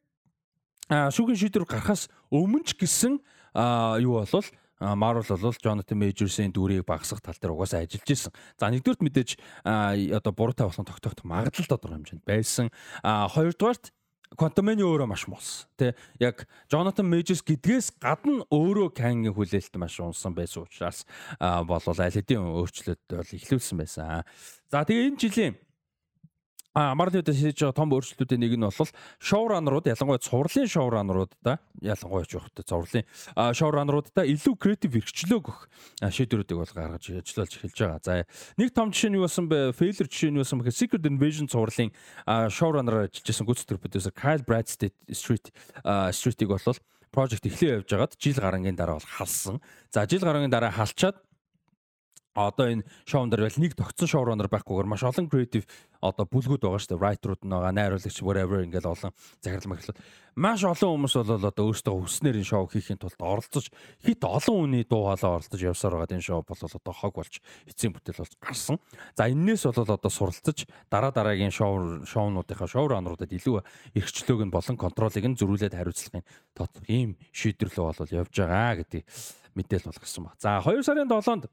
шүүхийн 0.87 1.41
шийдвэр 1.41 1.67
гарахаас 1.67 2.07
өмнө 2.31 2.63
ч 2.63 2.79
гэсэн 2.79 3.19
юу 3.99 4.23
болвол 4.23 4.49
Marvel 4.93 5.25
бол 5.25 5.57
Jonathan 5.57 5.97
Majors-ийн 5.97 6.53
дүрийг 6.53 6.85
багасгах 6.85 7.25
тал 7.25 7.39
дээр 7.41 7.57
угаасаа 7.57 7.89
ажиллаж 7.89 8.11
исэн. 8.13 8.33
За 8.61 8.69
нэгдүгürt 8.69 9.01
мэдээж 9.01 9.31
одоо 9.65 10.33
буруутай 10.37 10.69
болох 10.69 10.85
тогтоох 10.85 11.25
магадлал 11.25 11.65
тодорхой 11.65 12.05
хэмжээнд 12.05 12.25
байсан. 12.29 12.69
Хоёрдугаарт 13.01 13.97
Quantum-ын 14.35 14.83
өөрөө 14.83 15.07
маш 15.07 15.29
мус. 15.31 15.71
Тэ 15.79 15.95
яг 16.19 16.51
Jonathan 16.67 17.07
Majors 17.07 17.39
гэдгээс 17.47 18.03
гадна 18.03 18.43
өөрөө 18.51 18.91
Kang-ийн 18.91 19.31
хүлээлт 19.31 19.79
маш 19.79 20.03
унсан 20.03 20.35
байсан 20.35 20.67
учраас 20.67 21.07
болол 21.39 21.99
аль 22.03 22.17
хэдийн 22.19 22.43
өөрчлөлт 22.43 23.05
бол 23.15 23.31
ихлүүлсэн 23.31 23.79
байсан. 23.79 24.27
За 24.75 24.83
тэгээ 24.83 25.07
энэ 25.15 25.21
жилийн 25.23 25.55
А 26.75 26.91
Marvel-д 26.99 27.31
хийж 27.31 27.62
байгаа 27.62 27.78
том 27.78 27.94
өөрчлөлтүүдийн 27.94 28.43
нэг 28.43 28.59
нь 28.59 28.67
бол 28.67 28.91
шоураннерууд 29.23 29.86
ялангуяа 29.94 30.19
цувралын 30.19 30.67
шоураннеруудаа 30.67 31.62
ялангуяа 31.78 32.27
ч 32.27 32.35
явахтай 32.35 32.67
цувралын 32.67 33.07
шоураннеруудаа 33.55 34.27
илүү 34.27 34.55
креатив 34.59 34.99
хэрэгчлөө 34.99 35.39
гөх 35.39 35.70
шийдвэрүүдийг 36.03 36.59
бол 36.59 36.75
гаргаж 36.75 37.15
ажиллаж 37.15 37.51
эхэлж 37.62 37.78
байгаа. 37.78 38.03
За 38.03 38.27
нэг 38.59 38.75
том 38.75 38.91
жишээ 38.91 39.15
нь 39.15 39.19
юу 39.23 39.31
болсон 39.31 39.47
бэ? 39.47 39.70
Failure 39.70 40.11
жишээ 40.11 40.35
нь 40.35 40.39
юу 40.39 40.43
болсон 40.43 40.59
бэ? 40.59 40.75
Secret 40.75 41.07
Invasion 41.07 41.47
цувралын 41.47 41.94
шоураннераар 42.27 43.07
ажиллаж 43.07 43.23
байсан 43.23 43.47
гүйцэтгэх 43.47 43.78
продюсер 43.78 44.11
Kyle 44.11 44.43
Bradstreet 44.43 44.99
Street 45.15 45.55
Street-ийг 46.11 46.51
бол 46.51 46.75
project 47.15 47.47
эхлээ 47.47 47.78
явж 47.78 47.89
байгаад 47.94 48.19
жил 48.19 48.39
гарангийн 48.43 48.75
дараа 48.75 48.99
бол 48.99 49.07
халсан. 49.07 49.62
За 49.94 50.03
жил 50.11 50.27
гарангийн 50.27 50.51
дараа 50.51 50.75
халчаад 50.75 51.23
одоо 52.35 52.67
энэ 52.67 52.87
шоунд 53.07 53.31
дэр 53.31 53.47
бол 53.47 53.63
нэг 53.63 53.73
тогтсон 53.79 54.11
шоураннер 54.11 54.51
байхгүйгээр 54.51 54.91
маш 54.91 55.07
олон 55.07 55.31
креатив 55.31 55.65
одоо 56.03 56.27
бүлгүүд 56.27 56.67
байгаа 56.67 56.83
шүү 56.83 56.91
дээ. 56.93 57.01
Writer-ууд 57.01 57.43
нь 57.47 57.55
байгаа, 57.55 57.73
найруулагч 57.73 58.19
whatever 58.21 58.59
ингээл 58.67 58.93
олон 58.93 59.13
захирал 59.41 59.71
махлал. 59.71 59.99
Маш 60.35 60.67
олон 60.67 60.91
хүмүүс 60.99 61.15
бол 61.15 61.47
одоо 61.47 61.65
өөрсдөө 61.71 61.95
хүснээр 61.95 62.43
энэ 62.43 62.51
шоу 62.51 62.67
хийхин 62.67 62.99
тулд 62.99 63.17
оролцож 63.23 63.71
хит 64.03 64.21
олон 64.27 64.67
хүний 64.67 64.83
дуу 64.83 65.07
хоолой 65.07 65.39
оролцож 65.39 65.63
явсаар 65.63 65.95
байгаа 65.95 66.19
энэ 66.19 66.27
шоу 66.27 66.43
бол 66.43 66.59
одоо 66.59 66.93
хог 66.93 67.15
болж 67.15 67.39
эцсийн 67.71 67.95
бүтээл 67.95 68.19
болж 68.19 68.35
гарсан. 68.43 68.77
За 69.15 69.31
энээс 69.31 69.63
бол 69.71 69.95
одоо 69.95 70.11
суралцаж 70.11 70.67
дараа 70.91 71.15
дараагийн 71.15 71.55
шоу 71.55 72.03
шоунуудынхаа 72.03 72.67
шоураннеруудад 72.67 73.31
илүү 73.31 73.63
эрхчлөөг 73.95 74.43
нь 74.43 74.51
болон 74.51 74.75
контролыг 74.75 75.23
нь 75.23 75.39
зөрүүлээд 75.39 75.79
хариуцлагын 75.79 76.27
тод 76.59 76.75
ийм 76.91 77.15
шийдвэрлэл 77.31 77.95
бол 77.95 78.11
явж 78.11 78.35
байгаа 78.35 78.83
гэдэг 78.83 79.07
мэдээл 79.55 79.87
болгосон 79.87 80.27
ба. 80.27 80.35
За 80.43 80.59
2 80.59 80.83
сарын 80.83 81.07
7-нд 81.07 81.47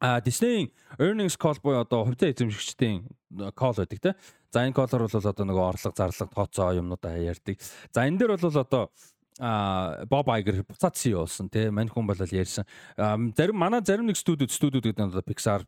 А 0.00 0.20
Disney-ийн 0.20 0.70
earnings 0.98 1.36
call 1.36 1.58
буюу 1.62 1.82
одоо 1.82 2.04
хувьцаа 2.06 2.30
эзэмшигчдийн 2.30 3.02
call 3.58 3.74
байдаг 3.74 3.98
те. 3.98 4.14
За 4.50 4.62
энэ 4.62 4.74
call-ор 4.74 5.10
бол 5.10 5.18
одоо 5.18 5.44
нөгөө 5.44 5.66
орлого 5.74 5.96
зарлага 5.96 6.34
тооцоо 6.34 6.70
юмнуудаа 6.78 7.18
ярьдаг. 7.18 7.58
За 7.90 8.06
энэ 8.06 8.18
дээр 8.18 8.38
бол 8.38 8.58
одоо 8.62 8.90
а 9.40 10.04
Боб 10.06 10.30
Айгер 10.30 10.64
буцаад 10.66 10.94
CEO 10.94 11.22
болсон 11.26 11.48
тий 11.50 11.70
мань 11.70 11.88
хүн 11.88 12.06
бол 12.06 12.18
ярьсан. 12.18 12.64
Зарим 12.96 13.56
манай 13.56 13.82
зарим 13.86 14.06
нэг 14.06 14.16
студиуд 14.16 14.50
студиуд 14.50 14.82
гэдэг 14.86 15.02
нь 15.02 15.10
одоо 15.10 15.22
Pixar 15.22 15.62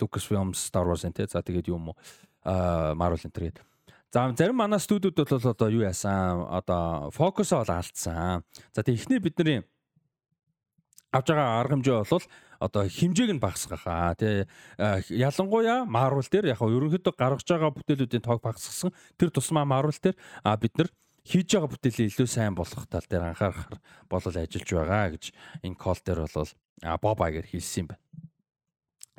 Lucasfilm 0.00 0.52
Star 0.52 0.84
Wars 0.84 1.04
тий 1.04 1.26
за 1.28 1.40
тэгээд 1.40 1.68
юм 1.68 1.92
уу? 1.92 1.96
А 2.44 2.92
Marvel 2.92 3.20
энэ 3.24 3.32
тэгээд 3.32 3.56
за 4.12 4.32
зарим 4.36 4.56
манай 4.56 4.80
студиуд 4.80 5.16
бол 5.16 5.40
одоо 5.40 5.68
юу 5.68 5.84
яасан 5.88 6.44
одоо 6.52 7.10
фокусоо 7.12 7.64
бол 7.64 7.76
алдсан. 7.76 8.44
За 8.72 8.82
тэг 8.82 9.00
эхний 9.00 9.20
бидний 9.20 9.64
авж 11.12 11.28
байгаа 11.28 11.60
арга 11.60 11.76
хэмжээ 11.76 12.04
бол 12.04 12.24
одоо 12.62 12.86
хэмжээг 12.86 13.34
нь 13.34 13.42
багасгахаа 13.42 14.14
тий 14.14 14.46
ялангуяа 15.10 15.82
Marvel 15.84 16.22
дээр 16.30 16.54
яг 16.54 16.62
ерөнхийдөө 16.62 17.14
гаргаж 17.18 17.46
байгаа 17.50 17.74
бүтээлүүдийн 17.74 18.22
тоог 18.22 18.40
багасгасан 18.46 18.94
тэр 19.18 19.34
тусмаа 19.34 19.66
Marvel 19.66 19.98
дээр 19.98 20.16
бид 20.62 20.74
нар 20.78 20.88
хийж 21.26 21.54
байгаа 21.54 21.70
бүтээлээ 21.74 22.10
илүү 22.10 22.28
сайн 22.30 22.54
болгох 22.54 22.86
тал 22.86 23.06
дээр 23.10 23.34
анхаарахар 23.34 23.78
болол 24.10 24.36
ажиллаж 24.38 24.68
байгаа 24.70 25.10
гэж 25.14 25.24
энэ 25.66 25.78
кол 25.78 25.98
дээр 25.98 26.26
бол 26.30 26.50
Боб 27.02 27.18
Айгер 27.22 27.46
хэлсэн 27.46 27.86
юм 27.86 27.88
байна. 27.94 28.02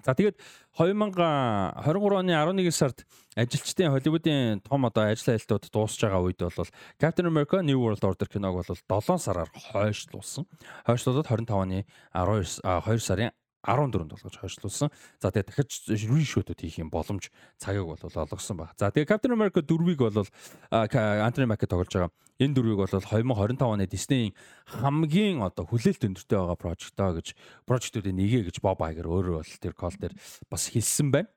За 0.03 0.11
тэгээд 0.11 0.35
2023 0.75 2.19
оны 2.19 2.35
11 2.35 2.75
сард 2.75 3.07
ажилчдын 3.39 3.95
Холливуудын 3.95 4.59
том 4.59 4.83
одоо 4.85 5.07
ажил 5.07 5.31
айлтууд 5.31 5.71
дуусж 5.71 5.95
байгаа 5.95 6.19
үед 6.19 6.43
бол 6.43 6.67
Captain 6.99 7.27
America 7.31 7.63
New 7.63 7.79
World 7.79 8.03
Order 8.03 8.27
киног 8.27 8.59
бол 8.59 8.67
7 8.67 9.17
сараар 9.17 9.49
хойшлуулсан. 9.55 10.43
Хойшлуулад 10.83 11.27
25 11.31 11.55
оны 11.55 11.85
12 12.11 12.59
2 12.63 12.99
сарын 12.99 13.31
14-нд 13.63 14.11
болгож 14.11 14.35
хойшлуулсан. 14.37 14.91
За 15.23 15.31
тэгээ 15.31 15.47
дахиж 15.47 15.71
reshoot-ууд 15.87 16.59
хийх 16.59 16.83
юм 16.83 16.91
боломж 16.91 17.31
цагийг 17.57 17.87
бол 17.87 18.03
олгосон 18.03 18.57
баг. 18.59 18.75
За 18.75 18.91
тэгээ 18.91 19.07
Captain 19.07 19.31
America 19.31 19.63
4-ийг 19.63 19.99
бол 20.03 20.27
Anthony 20.69 21.47
Mackie 21.47 21.71
тоглож 21.71 21.89
байгаа. 21.89 22.11
Энэ 22.41 22.57
дөрвийг 22.57 22.81
бол 22.81 22.89
2025 22.89 23.61
оны 23.61 23.85
Disney-ийн 23.85 24.33
хамгийн 24.65 25.45
одоо 25.45 25.69
хүлээлт 25.69 26.01
өндөртэй 26.01 26.37
байгаа 26.41 26.57
project 26.57 26.95
таа 26.97 27.13
гэж 27.13 27.37
project-уудын 27.69 28.17
нэгэ 28.17 28.49
гэж 28.49 28.57
Bob 28.59 28.81
Iger 28.81 29.05
өөрөө 29.05 29.37
бол 29.39 29.53
тэр 29.61 29.77
call 29.77 29.93
дээр 29.95 30.17
бас 30.49 30.67
хэлсэн 30.73 31.13
байна. 31.13 31.29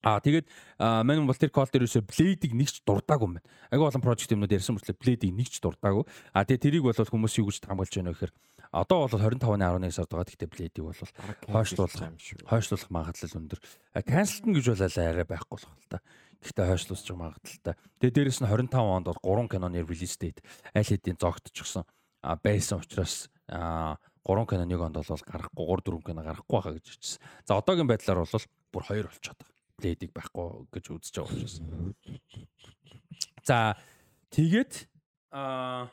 Аа 0.00 0.24
тэгээд 0.24 0.48
бол 0.80 1.36
тэр 1.36 1.52
call 1.52 1.68
дээр 1.68 1.84
юусо 1.84 2.00
Blade-ийг 2.00 2.56
нэгч 2.56 2.80
дурдаагүй 2.88 3.28
юм 3.28 3.34
байна. 3.36 3.48
Агүй 3.68 3.86
олон 3.92 4.00
project 4.00 4.32
юмнууд 4.32 4.56
ярьсан 4.56 4.80
мөртлөө 4.80 4.96
Blade-ийг 4.96 5.36
нэгч 5.36 5.60
дурдаагүй. 5.60 6.08
Аа 6.32 6.48
тэгээд 6.48 6.64
тэрийг 6.64 6.84
бол 6.88 6.96
хүмүүс 6.96 7.36
юу 7.36 7.52
гэж 7.52 7.68
хамгаалж 7.68 7.92
байна 8.00 8.16
вэ 8.16 8.16
гэхээр 8.16 8.32
Одоо 8.70 9.08
бол 9.08 9.18
25-ны 9.18 9.66
11 9.66 9.90
сард 9.90 10.10
байгаа. 10.14 10.30
Гэхдээ 10.30 10.46
Blade-ийг 10.46 10.86
бол 10.86 10.94
хойшлуулах 11.50 12.14
хойшлуулах 12.46 12.90
магадлал 12.94 13.38
өндөр. 13.42 13.58
Cancel 14.06 14.54
гэж 14.54 14.66
бол 14.70 14.84
арай 14.86 15.26
байхгүй 15.26 15.58
болох 15.58 15.74
л 15.74 15.90
та. 15.90 15.98
Гэхдээ 16.38 16.66
хойшлуулж 16.70 17.02
байгаа 17.02 17.24
магадлалтай. 17.34 17.74
Тэгээ 17.98 18.14
дээрэс 18.14 18.40
нь 18.40 18.48
25 18.48 18.78
онд 18.78 19.06
бол 19.10 19.20
3 19.26 19.50
киноны 19.50 19.82
release 19.82 20.16
date 20.22 20.40
аль 20.70 20.86
хэдийн 20.86 21.18
зогтчихсон 21.18 21.82
байсан 22.22 22.78
учраас 22.78 23.26
3 23.50 23.98
кино 24.24 24.64
нэг 24.64 24.80
онд 24.80 24.96
бол 25.02 25.26
гарахгүй 25.26 25.66
3 25.66 25.90
4 25.90 26.06
кино 26.06 26.22
гарахгүй 26.22 26.54
байхаа 26.54 26.74
гэж 26.78 26.86
хэлсэн. 26.94 27.20
За 27.44 27.58
одоогийн 27.58 27.90
байдлаар 27.90 28.22
бол 28.22 28.46
бүр 28.70 28.84
2 28.86 29.02
болчиход 29.10 29.38
байгаа. 29.42 29.58
Blade-ийг 29.82 30.12
байхгүй 30.14 30.46
гэж 30.70 30.84
үзэж 30.94 31.14
байгаа 31.18 31.34
учраас. 31.34 31.56
За 33.48 33.74
тэгээд 34.30 34.86
аа 35.34 35.90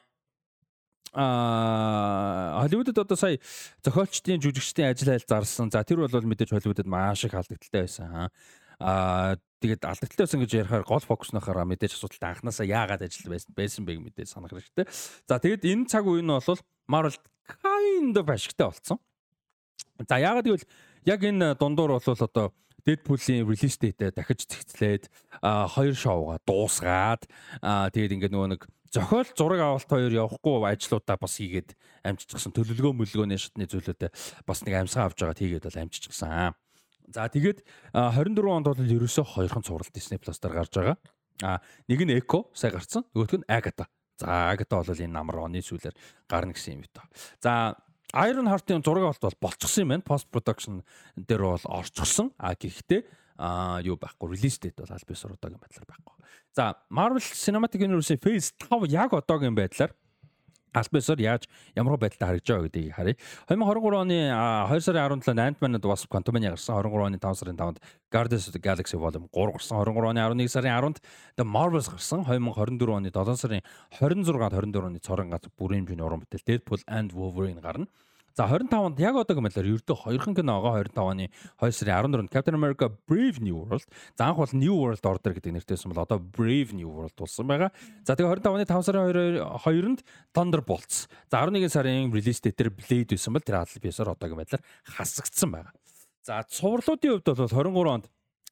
а 1.13 2.59
Холливуудад 2.63 2.97
одоо 2.97 3.17
сая 3.17 3.39
зохиолчдын 3.85 4.41
жүжигчдийн 4.43 4.91
ажил 4.91 5.13
айл 5.13 5.25
зарсан. 5.27 5.71
За 5.71 5.83
тэр 5.83 6.03
бол 6.03 6.11
мэдээж 6.11 6.51
Холливуудад 6.51 6.87
маш 6.87 7.23
их 7.23 7.33
алдагдaltaй 7.33 7.87
байсан. 7.87 8.29
Аа 8.79 9.37
тэгээд 9.63 9.87
алдагдaltaй 9.87 10.25
байсан 10.25 10.41
гэж 10.43 10.51
ярихаар 10.67 10.85
гол 10.85 11.01
фокус 11.01 11.33
нөхөр 11.33 11.63
мэдээж 11.65 11.97
асуудалтай 11.97 12.29
анханасаа 12.35 12.67
яагаад 12.67 13.01
ажил 13.07 13.31
байсан 13.31 13.51
байсан 13.57 13.85
бэ 13.87 13.97
мэдээж 14.03 14.29
санах 14.35 14.53
хэрэгтэй. 14.53 14.85
За 15.25 15.39
тэгээд 15.41 15.65
энэ 15.65 15.89
цаг 15.89 16.05
үе 16.05 16.21
нь 16.21 16.29
бол 16.29 16.61
Marvel 16.85 17.17
kind 17.47 18.15
of 18.17 18.29
ашигтай 18.29 18.67
болсон. 18.67 18.99
За 20.05 20.21
яагаад 20.21 20.45
гэвэл 20.45 20.67
яг 21.09 21.23
энэ 21.23 21.55
дундуур 21.57 21.97
бол 21.97 22.05
одоо 22.05 22.53
Deadpool-ийн 22.87 23.43
release 23.43 23.75
date 23.75 24.15
дахиж 24.15 24.47
зэгцлээд 24.47 25.11
хоёр 25.43 25.95
шоуга 25.95 26.39
дуусгаад 26.47 27.27
тэгээд 27.91 28.15
ингээд 28.15 28.31
нөгөө 28.31 28.49
нэг 28.55 28.61
зохиол 28.91 29.27
зураг 29.35 29.59
авалт 29.59 29.89
хоёр 29.91 30.13
явахгүй 30.15 30.63
ажлуудаа 30.63 31.19
бас 31.19 31.35
хийгээд 31.35 31.75
амжижчихсан 32.07 32.55
төлөвлөгөө 32.55 32.93
мөлгөөний 32.95 33.39
шатны 33.39 33.67
зүйлүүдэд 33.67 34.15
бас 34.47 34.63
нэг 34.63 34.73
амьсгаа 34.79 35.11
авч 35.11 35.19
байгаа 35.19 35.35
тийгээд 35.35 35.67
бол 35.67 35.81
амжижчихсан. 35.83 36.55
За 37.11 37.27
тэгээд 37.27 37.63
24 37.91 38.55
онд 38.55 38.67
бол 38.67 38.79
ерөөсөө 38.79 39.25
хоёрхан 39.35 39.63
цуврал 39.63 39.91
Disney 39.91 40.19
Plus 40.19 40.39
дээр 40.39 40.55
гарч 40.55 40.73
байгаа. 40.75 40.97
А 41.43 41.59
нэг 41.87 41.99
нь 42.03 42.15
Echo 42.15 42.51
сая 42.55 42.71
гарцсан. 42.71 43.03
Нөгөөх 43.15 43.43
нь 43.43 43.47
Agatha. 43.47 43.87
За 44.19 44.51
Agatha 44.51 44.83
бол 44.83 44.91
энэ 44.91 45.15
намар 45.15 45.47
оны 45.47 45.63
сүүлээр 45.63 45.95
гарна 46.27 46.51
гэсэн 46.51 46.79
юм 46.79 46.81
бит. 46.83 46.95
За 47.39 47.75
Iron 48.15 48.47
Heart-ын 48.47 48.83
зураг 48.85 49.03
авалт 49.03 49.21
бол 49.21 49.49
болчихсон 49.49 49.83
юм 49.83 49.89
байна. 49.91 50.05
Post 50.07 50.31
production 50.31 50.83
дээр 51.15 51.43
бол 51.43 51.65
орчихсон. 51.67 52.31
А 52.39 52.55
гэхдээ 52.55 53.03
а 53.37 53.79
юу 53.83 53.97
байхгүй 53.99 54.33
release 54.33 54.57
date 54.57 54.79
бол 54.79 54.89
аль 54.89 55.07
бисар 55.07 55.35
одоогийн 55.35 55.59
байдлаар 55.59 55.85
байхгүй. 55.85 56.15
За 56.55 56.73
Marvel 56.89 57.21
Cinematic 57.21 57.83
Universe-ийн 57.83 58.17
Phase 58.17 58.55
5 58.57 58.89
яг 58.89 59.13
одоогийн 59.13 59.55
байдлаар 59.55 59.93
албасаар 60.79 61.19
яаж 61.19 61.43
ямар 61.75 61.97
байдлаар 61.97 62.37
харагдж 62.37 62.47
байгаа 62.47 62.67
гэдгийг 62.69 62.93
харъя. 62.93 63.15
2023 63.49 64.01
оны 64.03 64.19
2 64.71 64.85
сарын 64.85 65.21
17-нд 65.21 65.41
Ant-Man 65.47 65.77
and 65.77 65.85
Wasp 65.89 66.07
Quantumania 66.07 66.53
гарсан. 66.53 66.77
23 66.79 67.07
оны 67.09 67.17
5 67.17 67.39
сарын 67.41 67.57
5-нд 67.57 67.79
Guardians 68.11 68.47
of 68.47 68.53
the 68.53 68.61
Galaxy 68.61 68.97
Volume 68.97 69.27
3 69.33 69.55
гарсан. 69.57 69.77
23 69.81 70.11
оны 70.11 70.19
11 70.21 70.53
сарын 70.55 70.73
10-нд 70.77 70.97
The 71.37 71.45
Marvels 71.45 71.89
гарсан. 71.89 72.25
2024 72.25 72.97
оны 72.97 73.09
7 73.11 73.37
сарын 73.43 73.61
26-нд 73.99 74.73
24 74.73 74.89
оны 74.89 74.99
цорын 74.99 75.29
гац 75.33 75.49
бүрийн 75.57 75.85
хэмжээний 75.85 76.05
уран 76.05 76.21
бүтээл 76.23 76.47
Deadpool 76.47 76.81
and 76.87 77.11
Wolverine 77.13 77.61
гарна. 77.61 77.87
За 78.37 78.45
25-нд 78.45 78.99
яг 79.01 79.17
одоогийн 79.17 79.49
байдлаар 79.49 79.65
ердөө 79.65 79.97
хоёрхан 79.97 80.35
кино 80.37 80.61
байгаа 80.61 80.85
25 80.85 81.09
оны 81.09 81.25
2 81.57 81.73
сарын 81.73 82.13
14-нд 82.13 82.29
Captain 82.29 82.53
America 82.53 82.93
Brave 83.09 83.41
New 83.41 83.65
World. 83.65 83.89
За 84.13 84.29
анх 84.29 84.37
бол 84.37 84.53
New 84.53 84.77
World 84.77 85.01
Order 85.09 85.33
гэдэг 85.33 85.57
нэртэйсэн 85.57 85.89
бол 85.89 86.05
одоо 86.05 86.21
Brave 86.21 86.69
New 86.77 86.85
World 86.85 87.17
болсон 87.17 87.49
байгаа. 87.49 87.73
За 88.05 88.13
тэгээ 88.13 88.37
25 88.37 88.61
оны 88.61 88.69
5 88.69 88.85
сарын 88.85 89.09
2-нд 89.09 90.05
Thunderbolts. 90.37 91.09
За 91.33 91.41
11 91.49 91.65
сарын 91.73 92.13
release 92.13 92.37
date-ээр 92.45 92.69
Blade 92.77 93.17
байсан 93.17 93.33
бол 93.33 93.41
тэр 93.41 93.57
аль 93.57 93.73
биесээр 93.81 94.13
одоогийн 94.13 94.37
байдлаар 94.37 94.61
хасагдсан 94.85 95.49
байгаа. 95.57 95.73
За 96.21 96.45
цувралуудын 96.45 97.17
хувьд 97.17 97.33
бол 97.33 97.73
23 97.73 97.89
онд 97.89 98.05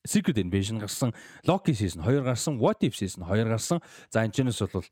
Secret 0.05 0.37
Invasion 0.37 0.81
гарсан, 0.81 1.13
Loki 1.45 1.73
season 1.73 2.01
2 2.01 2.25
гарсан, 2.25 2.57
What 2.57 2.81
If 2.81 2.97
season 2.97 3.25
2 3.25 3.45
гарсан. 3.45 3.81
За 4.09 4.25
энэ 4.25 4.33
ч 4.33 4.41
нэс 4.41 4.61
бол 4.61 4.85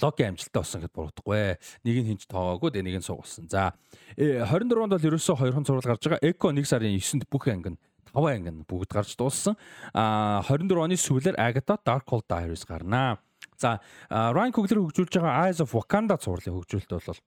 логи 0.00 0.24
амжилттай 0.24 0.60
болсон 0.62 0.80
гэдээ 0.80 0.96
буруудахгүй. 0.96 1.42
Нэг 1.84 1.96
нь 2.00 2.08
хинч 2.14 2.24
тоогоогүй 2.30 2.70
тэгээ 2.72 2.86
нэг 2.88 2.96
нь 3.02 3.06
суугуулсан. 3.06 3.44
За 3.52 3.76
24 4.16 4.88
онд 4.88 4.94
бол 4.96 5.08
ерөөсөө 5.12 5.36
хоёрхан 5.36 5.66
зурвал 5.68 5.90
гарч 5.92 6.08
байгаа. 6.08 6.24
Эко 6.24 6.48
1 6.48 6.64
сарын 6.64 6.96
9-нд 6.96 7.28
бүх 7.28 7.48
анги 7.52 7.76
нь 7.76 7.80
5 8.16 8.32
анги 8.32 8.50
нь 8.52 8.64
бүгд 8.64 8.88
гарч 8.88 9.12
дууссан. 9.20 9.56
А 9.92 10.40
24 10.48 10.80
оны 10.80 10.96
сүүлээр 10.96 11.36
Agatha 11.36 11.76
Darkhold 11.76 12.24
Diaries 12.24 12.64
гарнаа. 12.64 13.20
За 13.60 13.80
Ryan 14.08 14.52
Coogler 14.56 14.80
хөгжүүлж 14.80 15.20
байгаа 15.20 15.48
Eyes 15.48 15.60
of 15.60 15.76
Wakanda 15.76 16.16
зурлын 16.16 16.56
хөгжүүлэлт 16.56 16.88
бол 16.88 17.20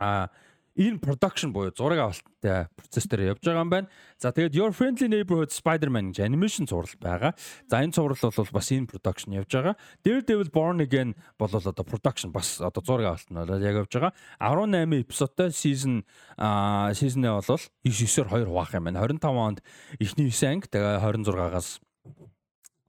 а 0.00 0.32
in 0.80 0.96
production 0.96 1.52
буюу 1.52 1.72
зураг 1.76 2.00
авалттай 2.00 2.68
процесс 2.72 3.04
дээр 3.04 3.36
явж 3.36 3.44
байгаа 3.44 3.60
юм 3.60 3.70
байна. 3.70 3.88
За 4.16 4.32
тэгээд 4.32 4.56
Your 4.56 4.72
Friendly 4.72 5.12
Neighborhood 5.12 5.52
Spider-Man 5.52 6.16
гэж 6.16 6.24
animation 6.24 6.64
зураг 6.64 6.96
байгаа. 6.96 7.36
За 7.68 7.84
энэ 7.84 7.92
зураг 7.92 8.16
бол 8.16 8.48
бас 8.52 8.72
in 8.72 8.88
production 8.88 9.36
явж 9.36 9.52
байгаа. 9.52 9.76
Daredevil 10.00 10.48
Born 10.48 10.80
Again 10.80 11.12
бол 11.36 11.52
одоо 11.52 11.84
production 11.84 12.32
бас 12.32 12.60
одоо 12.64 12.80
зураг 12.80 13.20
авалт 13.20 13.28
нь 13.28 13.36
яг 13.60 13.76
явж 13.84 13.92
байгаа. 13.92 14.12
18 14.40 15.04
эпизодтой 15.04 15.52
season 15.52 16.00
season-ээ 16.40 17.36
бол 17.36 17.60
9-9-оор 17.84 18.48
2 18.48 18.48
хуваах 18.48 18.72
юм 18.72 18.84
байна. 18.88 19.04
25 19.04 19.36
онд 19.36 19.60
эхний 20.00 20.32
9 20.32 20.48
анги 20.48 20.66
тэгээ 20.72 20.96
26-аас 21.04 21.80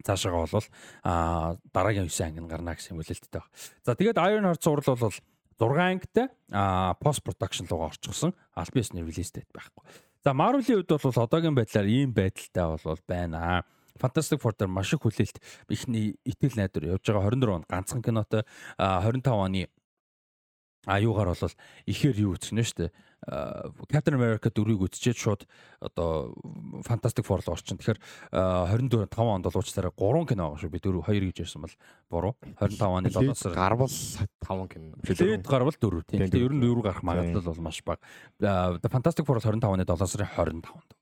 цаашаага 0.01 0.47
бол 0.47 0.65
а 1.03 1.55
дараагийн 1.73 2.07
9 2.07 2.23
анги 2.23 2.47
гарна 2.47 2.75
гэсэн 2.75 2.95
хүлээлттэй 2.95 3.35
байна. 3.35 3.51
За 3.83 3.95
тэгээд 3.99 4.17
Iron 4.17 4.47
Heart 4.47 4.63
зураг 4.63 4.87
бол 4.87 5.11
6 5.61 5.77
ангитай 5.77 6.27
пост 6.99 7.22
production 7.22 7.69
руугаа 7.69 7.93
орчихсон. 7.93 8.33
Аль 8.57 8.73
биесний 8.73 9.06
release 9.06 9.30
date 9.30 9.51
байхгүй. 9.53 9.85
За 10.25 10.33
Marvel-ийн 10.33 10.81
хувьд 10.81 11.01
бол 11.01 11.23
одоогийн 11.25 11.56
байдлаар 11.56 11.85
ийм 11.85 12.14
байдалтай 12.14 12.65
бол 12.81 12.99
байна. 13.07 13.64
Fantastic 14.01 14.41
Four 14.41 14.53
дээр 14.57 14.69
маш 14.69 14.93
их 14.93 15.01
хүлээлт 15.01 15.38
ихний 15.69 16.17
итгэл 16.25 16.57
найдвар 16.57 16.98
явж 16.98 17.06
байгаа 17.06 17.30
24 17.30 17.53
он 17.53 17.65
ганцхан 17.69 18.01
кинотой 18.01 18.43
25 18.77 19.30
оны 19.30 19.69
аюугаар 20.89 21.37
бол 21.37 21.55
ихээр 21.85 22.17
юу 22.25 22.33
үтснэ 22.37 22.65
шүү 22.65 22.77
дээ. 22.81 22.91
Captain 23.85 24.17
America 24.17 24.49
4-ийг 24.49 24.81
үтчихэд 24.81 25.13
шууд 25.13 25.41
одоо 25.77 26.33
Fantastic 26.81 27.21
Four 27.21 27.45
руу 27.45 27.53
орчин. 27.53 27.77
Тэгэхээр 27.77 28.01
24 28.33 29.05
5 29.13 29.13
онд 29.13 29.45
бол 29.45 29.61
уучлаарай 29.61 29.93
3 29.93 30.25
кино 30.25 30.49
байгаа 30.49 30.61
шүү. 30.65 30.73
Би 30.73 30.81
4 30.81 31.05
2 31.05 31.29
гэж 31.29 31.37
ярьсан 31.45 31.61
бол 31.61 31.75
буруу. 32.09 32.33
25 32.57 32.81
оны 32.81 33.13
7 33.13 33.37
сар 33.37 33.53
гарвал 33.53 33.93
5 33.93 34.73
кино. 34.73 34.97
Тэгээд 35.05 35.45
гарвал 35.45 35.77
4 35.77 36.01
тийм. 36.09 36.25
Тэгээд 36.25 36.49
ер 36.49 36.53
нь 36.57 36.65
4 36.65 36.81
гарах 36.81 37.05
магадлал 37.05 37.45
бол 37.45 37.61
маш 37.61 37.85
бага. 37.85 38.01
Fantastic 38.89 39.29
Four 39.29 39.37
25 39.37 39.69
оны 39.69 39.85
7 39.85 40.01
сарын 40.09 40.33
25-нд. 40.33 40.97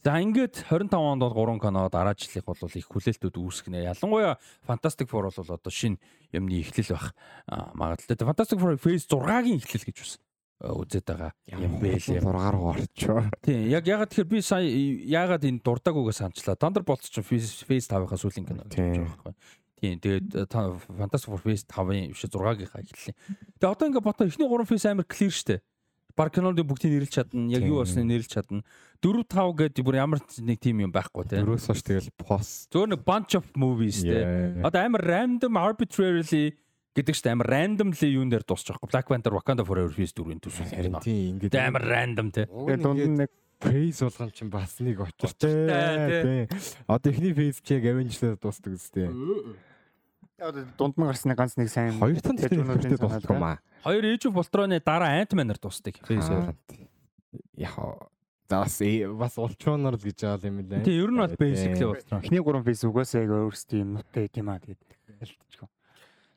За 0.00 0.16
ингээд 0.16 0.64
25 0.64 0.96
онд 0.96 1.20
бол 1.20 1.36
3 1.36 1.60
кино 1.60 1.88
дараа 1.92 2.16
жилийнх 2.16 2.48
бол 2.48 2.56
их 2.56 2.88
хүлээлтүүд 2.88 3.36
үүсгэнэ. 3.36 3.84
Ялангуяа 3.84 4.40
Fantastic 4.64 5.04
Four 5.12 5.28
бол 5.28 5.44
одоо 5.44 5.68
шинэ 5.68 6.00
юмны 6.32 6.56
эхлэл 6.64 6.96
байх 6.96 7.12
магадлалтай. 7.76 8.24
Fantastic 8.24 8.56
Four 8.56 8.80
Phase 8.80 9.04
6-гийн 9.04 9.60
эхлэл 9.60 9.84
гэж 9.84 9.98
байна 10.00 10.24
үзээд 10.60 11.04
байгаа 11.04 11.32
юм 11.52 11.76
бэ 11.84 12.00
лээ. 12.00 12.24
6 12.24 12.52
руу 12.52 12.72
орчоо. 12.72 13.28
Тийм. 13.44 13.68
Яг 13.68 13.84
ягаад 13.84 14.08
тэгэхээр 14.08 14.32
би 14.32 14.40
сая 14.40 14.64
ягаад 14.64 15.44
энэ 15.44 15.60
дурдаагүйгээ 15.60 16.16
санчлаа. 16.16 16.56
Thunderbolts 16.56 17.12
ч 17.12 17.20
Phase 17.20 17.64
5-ийнхаа 17.68 18.16
сүүлийн 18.16 18.48
кино 18.48 18.64
гэж 18.68 18.80
байгаа 18.80 19.04
байхгүй. 19.04 19.32
Тийм. 19.84 19.96
Тэгээд 20.00 20.28
Fantastic 20.96 21.28
Four 21.28 21.44
Phase 21.44 21.68
5-ын 21.68 22.12
биш 22.12 22.24
6-гийнхаа 22.24 22.84
эхлэлээ. 22.88 23.16
Тэгээд 23.60 23.68
одоо 23.68 23.84
ингээд 23.84 24.04
бото 24.08 24.24
эхний 24.24 24.48
3 24.48 24.64
Phase 24.64 24.88
амар 24.88 25.04
clear 25.04 25.32
штэ 25.32 25.60
баг 26.15 26.31
киноны 26.31 26.63
бүгдийг 26.63 26.95
нэрлж 26.95 27.11
чадна. 27.11 27.51
Яг 27.51 27.63
юу 27.67 27.83
болсныг 27.83 28.07
нэрлж 28.07 28.31
чадна. 28.31 28.63
4 29.03 29.25
5 29.27 29.55
гэдэг 29.59 29.83
бүр 29.83 29.99
ямар 29.99 30.19
нэг 30.23 30.59
тим 30.63 30.79
юм 30.79 30.91
байхгүй 30.95 31.27
те. 31.27 31.43
Дөрөөс 31.43 31.67
хойш 31.67 31.83
тэгэл 31.83 32.09
пост. 32.15 32.71
Зөвхөн 32.71 32.95
нэг 32.95 33.03
bunch 33.03 33.35
of 33.35 33.45
movies 33.59 33.99
те. 33.99 34.55
Одоо 34.63 34.87
амар 34.87 35.03
random 35.03 35.59
arbitrarily 35.59 36.55
гэдэг 36.95 37.13
чинь 37.19 37.35
амар 37.35 37.51
randomly 37.51 38.07
юун 38.07 38.31
дээр 38.31 38.47
дуусчих 38.47 38.79
واخ. 38.79 38.87
Black 38.87 39.11
Panther 39.11 39.35
Wakanda 39.35 39.67
Forever 39.67 39.91
Phase 39.91 40.15
4-ийн 40.15 40.39
төсөл. 40.39 40.71
Харин 40.71 40.95
тийм 41.03 41.35
ингээд 41.35 41.59
амар 41.59 41.83
random 41.83 42.31
те. 42.31 42.47
Тэгээд 42.47 42.79
дунд 42.79 43.03
нь 43.03 43.19
нэг 43.19 43.31
фейс 43.59 43.99
болгон 43.99 44.31
чинь 44.31 44.49
бас 44.49 44.79
нэг 44.79 45.03
очиртай. 45.03 46.47
Одоо 46.87 47.11
эхний 47.11 47.35
фейс 47.35 47.59
чи 47.59 47.75
яг 47.75 47.91
Avengers-ээр 47.91 48.39
дуустдаг 48.39 48.79
үстэй. 48.79 49.11
Одоо 50.39 50.63
дунд 50.79 50.95
нь 50.95 51.03
гарсны 51.03 51.35
ганц 51.35 51.59
нэг 51.59 51.67
сайн 51.67 51.99
хоёр 51.99 52.23
тань 52.23 52.39
тэгтээ 52.39 52.95
дуустдаг 52.95 53.35
юм 53.35 53.43
аа. 53.43 53.59
Хоёр 53.84 54.04
Age 54.04 54.28
of 54.28 54.36
Ultron-ы 54.36 54.80
дараа 54.84 55.20
Ant-Man-аар 55.20 55.58
дуустдаг. 55.60 56.00
Яг 57.56 58.10
За 58.50 58.58
бас 58.58 58.80
бас 59.14 59.38
улчуунаар 59.38 59.94
л 59.94 60.02
гэж 60.02 60.26
байгаа 60.26 60.50
юм 60.50 60.66
лээ. 60.66 60.82
Тийм 60.82 60.98
ер 61.06 61.10
нь 61.14 61.22
бол 61.22 61.34
basically 61.38 61.86
Ultron. 61.86 62.18
Эхний 62.18 62.42
гурван 62.42 62.66
фейс 62.66 62.82
угаасаа 62.82 63.22
яг 63.22 63.30
өөрсдөө 63.30 63.78
юмтай 63.78 64.26
гэм 64.26 64.50
аа 64.50 64.58
тэгээд 64.58 64.82
ялтчихгүй. 65.22 65.68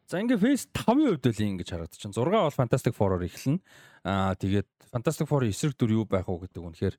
За 0.06 0.22
ингээ 0.22 0.38
фейс 0.38 0.70
5-ын 0.78 1.18
хувьд 1.18 1.26
л 1.26 1.42
ингэж 1.58 1.70
харагдаж 1.74 1.98
чинь 1.98 2.14
6 2.14 2.30
бол 2.30 2.54
Fantastic 2.54 2.94
Four-оор 2.94 3.26
эхэлнэ. 3.26 3.66
Аа 4.06 4.38
тэгээд 4.38 4.70
Fantastic 4.94 5.26
Four-ын 5.26 5.50
эсрэг 5.50 5.74
дүр 5.74 5.92
юу 5.98 6.06
байх 6.06 6.30
вэ 6.30 6.46
гэдэг 6.46 6.62
үнэхээр 6.62 6.96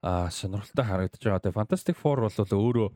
аа 0.00 0.32
сонирхолтой 0.32 0.84
харагдаж 0.88 1.20
байгаа. 1.20 1.44
Тэгээд 1.44 1.60
Fantastic 1.60 1.96
Four 2.00 2.24
бол 2.24 2.32
өөрөө 2.32 2.88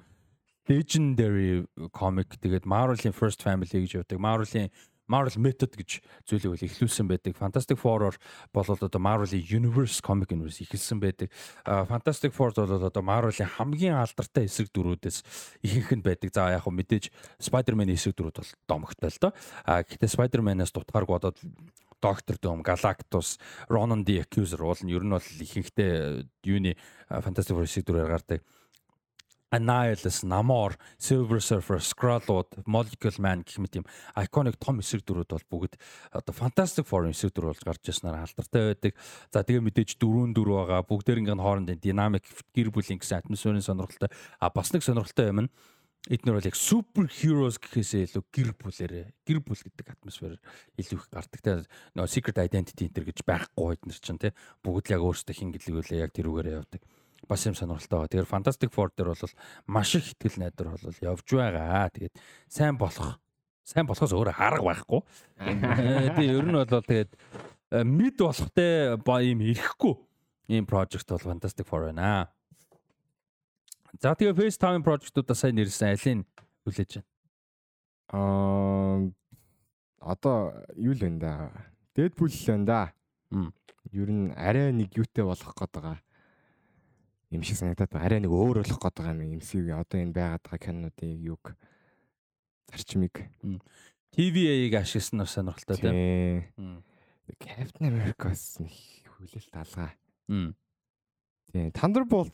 legendary 0.73 1.69
comic 1.93 2.33
тэгээд 2.41 2.65
Marvel-ийн 2.65 3.13
First 3.13 3.45
Family 3.45 3.69
гэж 3.69 4.01
явдаг. 4.01 4.17
Marvel-ийн 4.17 4.73
Marvel 5.09 5.41
Method 5.41 5.73
гэж 5.75 6.05
зүйлийг 6.29 6.53
бол 6.53 6.67
эхлүүлсэн 6.69 7.09
байдаг. 7.09 7.33
Fantastic 7.35 7.81
Four-оор 7.81 8.17
бол 8.53 8.69
одоо 8.69 9.01
Marvel-ийн 9.01 9.43
Universe 9.43 10.05
Comic 10.05 10.31
Universe 10.31 10.61
эхэлсэн 10.63 11.01
байдаг. 11.01 11.33
Fantastic 11.65 12.37
Four 12.37 12.53
бол 12.53 12.69
одоо 12.69 13.03
Marvel-ийн 13.03 13.49
хамгийн 13.49 13.97
алдартай 13.97 14.45
эсрэг 14.45 14.69
дүрүүдээс 14.71 15.25
ихэнх 15.65 15.91
нь 15.97 16.05
байдаг. 16.05 16.31
За 16.31 16.53
яг 16.53 16.69
хөө 16.69 16.77
мэдээж 16.77 17.09
Spider-Man-ийн 17.41 17.97
эсрэг 17.97 18.15
дүрүүд 18.21 18.37
бол 18.39 18.53
домогтой 18.69 19.09
л 19.09 19.19
доо. 19.19 19.33
А 19.65 19.83
гэхдээ 19.83 20.13
Spider-Man-аас 20.13 20.77
дутгааргүй 20.77 21.17
одоо 21.17 21.33
Доктор 21.99 22.39
Doom, 22.39 22.63
Galactus, 22.63 23.43
Ronan 23.67 24.05
the 24.07 24.23
Accuser 24.23 24.63
бол 24.63 24.79
нь 24.79 24.93
ер 24.95 25.03
нь 25.03 25.11
бол 25.11 25.19
ихэнхдээ 25.19 26.23
юуны 26.47 26.79
Fantastic 27.11 27.59
Four 27.59 27.67
эсрэг 27.67 27.91
дүрээр 27.91 28.13
гардаг. 28.13 28.41
Annihilus, 29.51 30.25
Namor, 30.25 30.77
Silver 30.99 31.41
Surfer, 31.41 31.81
Skrull-ууд, 31.81 32.65
Molecule 32.67 33.17
Man 33.17 33.41
гэх 33.49 33.57
мэт 33.57 33.81
юм 33.81 33.87
iconic 34.13 34.61
том 34.61 34.85
эсрэг 34.85 35.09
дүрүүд 35.09 35.33
бол 35.33 35.65
бүгд 35.65 35.81
одоо 36.13 36.35
Fantastic 36.37 36.85
Four 36.85 37.09
эсрэг 37.09 37.33
дүр 37.33 37.49
болж 37.49 37.65
гарч 37.65 37.89
ирсэнээр 37.89 38.29
алдартай 38.29 38.77
байдаг. 38.77 38.93
За 39.33 39.41
тэгээ 39.41 39.65
мэдээж 39.65 39.97
дөрвөн 39.97 40.37
дүр 40.37 40.53
байгаа. 40.53 40.85
Бүгдээрийн 40.85 41.41
хоорондын 41.41 41.81
динамик 41.81 42.29
гэр 42.53 42.69
бүлийн 42.69 43.01
гэсэн 43.01 43.25
атмосферын 43.25 43.65
сонирхолтой. 43.65 44.13
А 44.37 44.53
бас 44.53 44.69
нэг 44.77 44.85
сонирхолтой 44.85 45.33
юм 45.33 45.41
нь 45.49 45.53
эднэр 46.13 46.37
бол 46.37 46.49
яг 46.49 46.57
супер 46.57 47.09
heroes 47.09 47.57
гэхээсээ 47.57 48.05
илүү 48.05 48.25
гэр 48.29 48.51
бүлэрээ 48.53 49.07
гэр 49.25 49.39
бүл 49.41 49.65
гэдэг 49.65 49.97
атмосфер 49.97 50.37
илүү 50.77 50.99
их 51.01 51.09
гардаг. 51.09 51.41
Тэгээ 51.41 51.65
нөгөө 51.97 52.13
secret 52.13 52.39
identity 52.39 52.93
энэ 52.93 53.09
гэж 53.09 53.25
байхгүй 53.25 53.81
эднэр 53.81 53.97
чинь 53.97 54.21
тий 54.21 54.33
бүгд 54.61 54.93
яг 54.93 55.03
өөрсдөө 55.05 55.35
хин 55.37 55.53
гэлэгүүлээ 55.57 56.05
яг 56.05 56.13
тэрүүгээрээ 56.13 56.59
явдаг 56.61 56.81
бас 57.27 57.45
юм 57.47 57.55
сонирхолтой 57.55 57.99
байгаа. 57.99 58.11
Тэгэхээр 58.13 58.31
Fantastic 58.31 58.71
Four 58.71 58.93
дээр 58.95 59.11
бол 59.11 59.35
маш 59.67 59.95
их 59.97 60.15
ихтгэл 60.15 60.39
найдар 60.39 60.71
бол 60.71 61.03
явж 61.03 61.27
байгаа. 61.27 61.91
Тэгээд 61.91 62.15
сайн 62.47 62.79
болох 62.79 63.19
сайн 63.67 63.87
болохоос 63.89 64.15
өөр 64.15 64.33
арга 64.33 64.63
байхгүй. 64.63 65.01
Тэгээ 66.15 66.37
ер 66.39 66.47
нь 66.47 66.55
бол 66.55 66.87
тэгээд 66.87 67.13
мид 67.85 68.17
болохтэй 68.17 68.97
ба 69.03 69.21
юм 69.21 69.43
ирэхгүй 69.43 69.95
ийм 70.55 70.65
project 70.65 71.11
бол 71.11 71.27
Fantastic 71.27 71.67
Four 71.67 71.91
байна. 71.91 72.31
За 73.99 74.15
тэгээ 74.15 74.39
FaceTime 74.39 74.87
project-уудаа 74.87 75.35
сайн 75.35 75.59
нэрсэн 75.59 75.97
алийг 75.99 76.25
хүлээж 76.63 77.03
байна. 77.03 77.09
Аа 78.15 78.97
одоо 80.15 80.55
юу 80.79 80.95
л 80.95 81.03
байна 81.03 81.19
да. 81.19 81.33
Deadpool 81.99 82.31
л 82.31 82.47
байна 82.47 82.65
да. 82.65 82.83
Ер 83.93 84.09
нь 84.09 84.33
арай 84.33 84.73
нэг 84.73 84.95
юутэй 84.95 85.25
болох 85.27 85.53
гээд 85.53 85.73
байгаа 85.75 85.99
юм 87.31 87.43
шиг 87.45 87.57
санагдаад 87.61 87.93
байна. 87.93 88.07
Арай 88.09 88.21
нэг 88.25 88.33
өөр 88.33 88.63
болох 88.65 88.81
гээд 88.81 88.97
байгаа 88.97 89.15
юм 89.15 89.37
MCU-гийн 89.39 89.81
одоо 89.81 89.99
энэ 90.01 90.17
байгаад 90.17 90.43
байгаа 90.45 90.65
кинонуудын 90.65 91.13
юг 91.25 91.45
зарчмыг 92.73 93.15
TVA-г 94.13 94.75
ашигласан 94.81 95.21
нь 95.21 95.29
сонирхолтой 95.29 95.77
тийм. 95.77 96.83
Captain 97.37 97.87
America-с 97.93 98.57
нэг 98.65 98.73
хүлээлт 99.05 99.53
алгаа. 99.53 99.93
Тийм. 100.29 101.69
Thunderbolt 101.77 102.33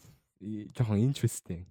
жоохон 0.74 1.02
interesting. 1.02 1.66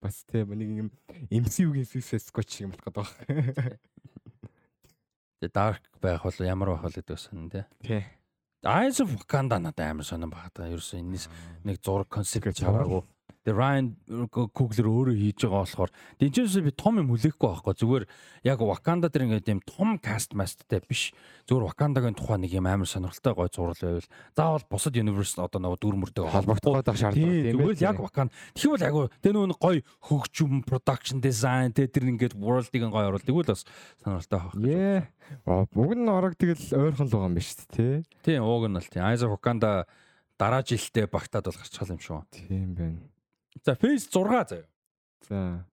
Бас 0.00 0.24
тийм 0.24 0.52
нэг 0.56 0.68
юм 0.72 0.88
MCU-гийн 1.28 1.84
Suicide 1.84 2.24
Squad 2.24 2.48
шиг 2.48 2.68
юм 2.68 2.72
болох 2.72 2.88
гээд 2.88 2.96
байгаа. 2.96 3.76
Тэгээ 5.40 5.52
dark 5.52 5.82
байх 6.00 6.22
бол 6.24 6.40
ямар 6.46 6.68
байх 6.72 6.84
вэ 6.88 7.02
гэдэг 7.02 7.18
сан 7.20 7.50
тий. 7.52 7.64
Тий. 7.84 8.04
Eyes 8.64 9.00
of 9.00 9.10
Wakanda 9.18 9.58
надад 9.58 9.90
амар 9.90 10.06
сонирн 10.06 10.30
багтаа. 10.30 10.70
Ерөөсөө 10.70 11.02
энэс 11.02 11.26
нэг 11.66 11.82
зураг 11.82 12.06
концепт 12.06 12.54
чаваагүй. 12.54 13.02
Тэгээ 13.42 13.58
Ryan 13.58 13.86
Coogler 14.30 14.86
өөрөө 14.86 15.16
хийж 15.18 15.42
байгаа 15.42 15.66
болохоор 15.66 15.90
дэнчээс 16.22 16.62
би 16.62 16.72
том 16.78 17.02
юм 17.02 17.10
хүлээхгүй 17.10 17.48
байхгүй 17.50 17.74
зүгээр 17.74 18.04
яг 18.46 18.58
Wakanda 18.62 19.10
дээр 19.10 19.26
ингээд 19.26 19.50
юм 19.50 19.60
том 19.66 19.98
каст 19.98 20.30
масттай 20.38 20.78
биш 20.86 21.10
зүгээр 21.50 21.66
Wakanda-гийн 21.74 22.14
тухай 22.14 22.38
нэг 22.38 22.54
юм 22.54 22.70
амар 22.70 22.86
сонирхолтой 22.86 23.34
гой 23.34 23.50
зураг 23.50 23.82
байвал 23.82 24.06
заавал 24.38 24.66
бусад 24.70 24.94
universe 24.94 25.34
одоо 25.42 25.58
нэг 25.58 25.74
дүр 25.82 25.98
мөртэй 25.98 26.22
холбогдох 26.22 26.86
байх 26.86 26.98
шаардлага 27.02 27.34
тийм 27.34 27.58
зүгээр 27.58 27.82
яг 27.82 27.98
Wakanda 27.98 28.32
тэгвэл 28.54 28.86
яг 28.86 28.94
тэр 29.18 29.34
нөө 29.34 29.58
гой 29.58 29.82
хөгжим 30.06 30.62
production 30.62 31.18
design 31.18 31.74
тэр 31.74 31.90
ингээд 31.90 32.38
world-ийг 32.38 32.86
гой 32.94 33.10
оруулдаг 33.10 33.26
тэгвэл 33.26 33.50
бас 33.50 33.66
сонирхолтой 34.06 34.38
байх. 34.38 34.54
Яа. 34.62 35.66
Бүгд 35.74 35.98
нь 35.98 36.10
орог 36.10 36.34
тэгэл 36.38 36.62
ойрхон 36.78 37.08
л 37.08 37.14
байгаа 37.14 37.30
юм 37.30 37.36
биш 37.36 37.58
үү? 37.58 38.06
Тийм 38.22 38.42
ууг 38.46 38.68
нь 38.68 38.78
л 38.78 38.86
тийм. 38.86 39.02
Of 39.02 39.30
Wakanda 39.32 39.86
дараа 40.38 40.62
жилдээ 40.62 41.06
багтаад 41.08 41.48
бол 41.48 41.58
гарчихсан 41.58 41.96
юм 41.96 42.02
шүү. 42.02 42.22
Тийм 42.30 42.74
байна. 42.74 43.11
За 43.62 43.74
Phase 43.74 44.10
6 44.10 44.48
заяа. 44.48 44.66
За. 45.28 45.64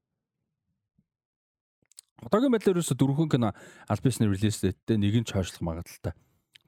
Одоогийн 2.22 2.54
байдлаар 2.54 2.78
ерөөсө 2.78 2.96
дөрвөн 3.00 3.30
кино 3.32 3.54
Alpes-ны 3.90 4.28
релиз 4.30 4.60
дээттэй 4.62 5.00
нэг 5.00 5.24
нь 5.24 5.26
ч 5.26 5.34
хойшлох 5.34 5.64
магадaltaй. 5.66 6.14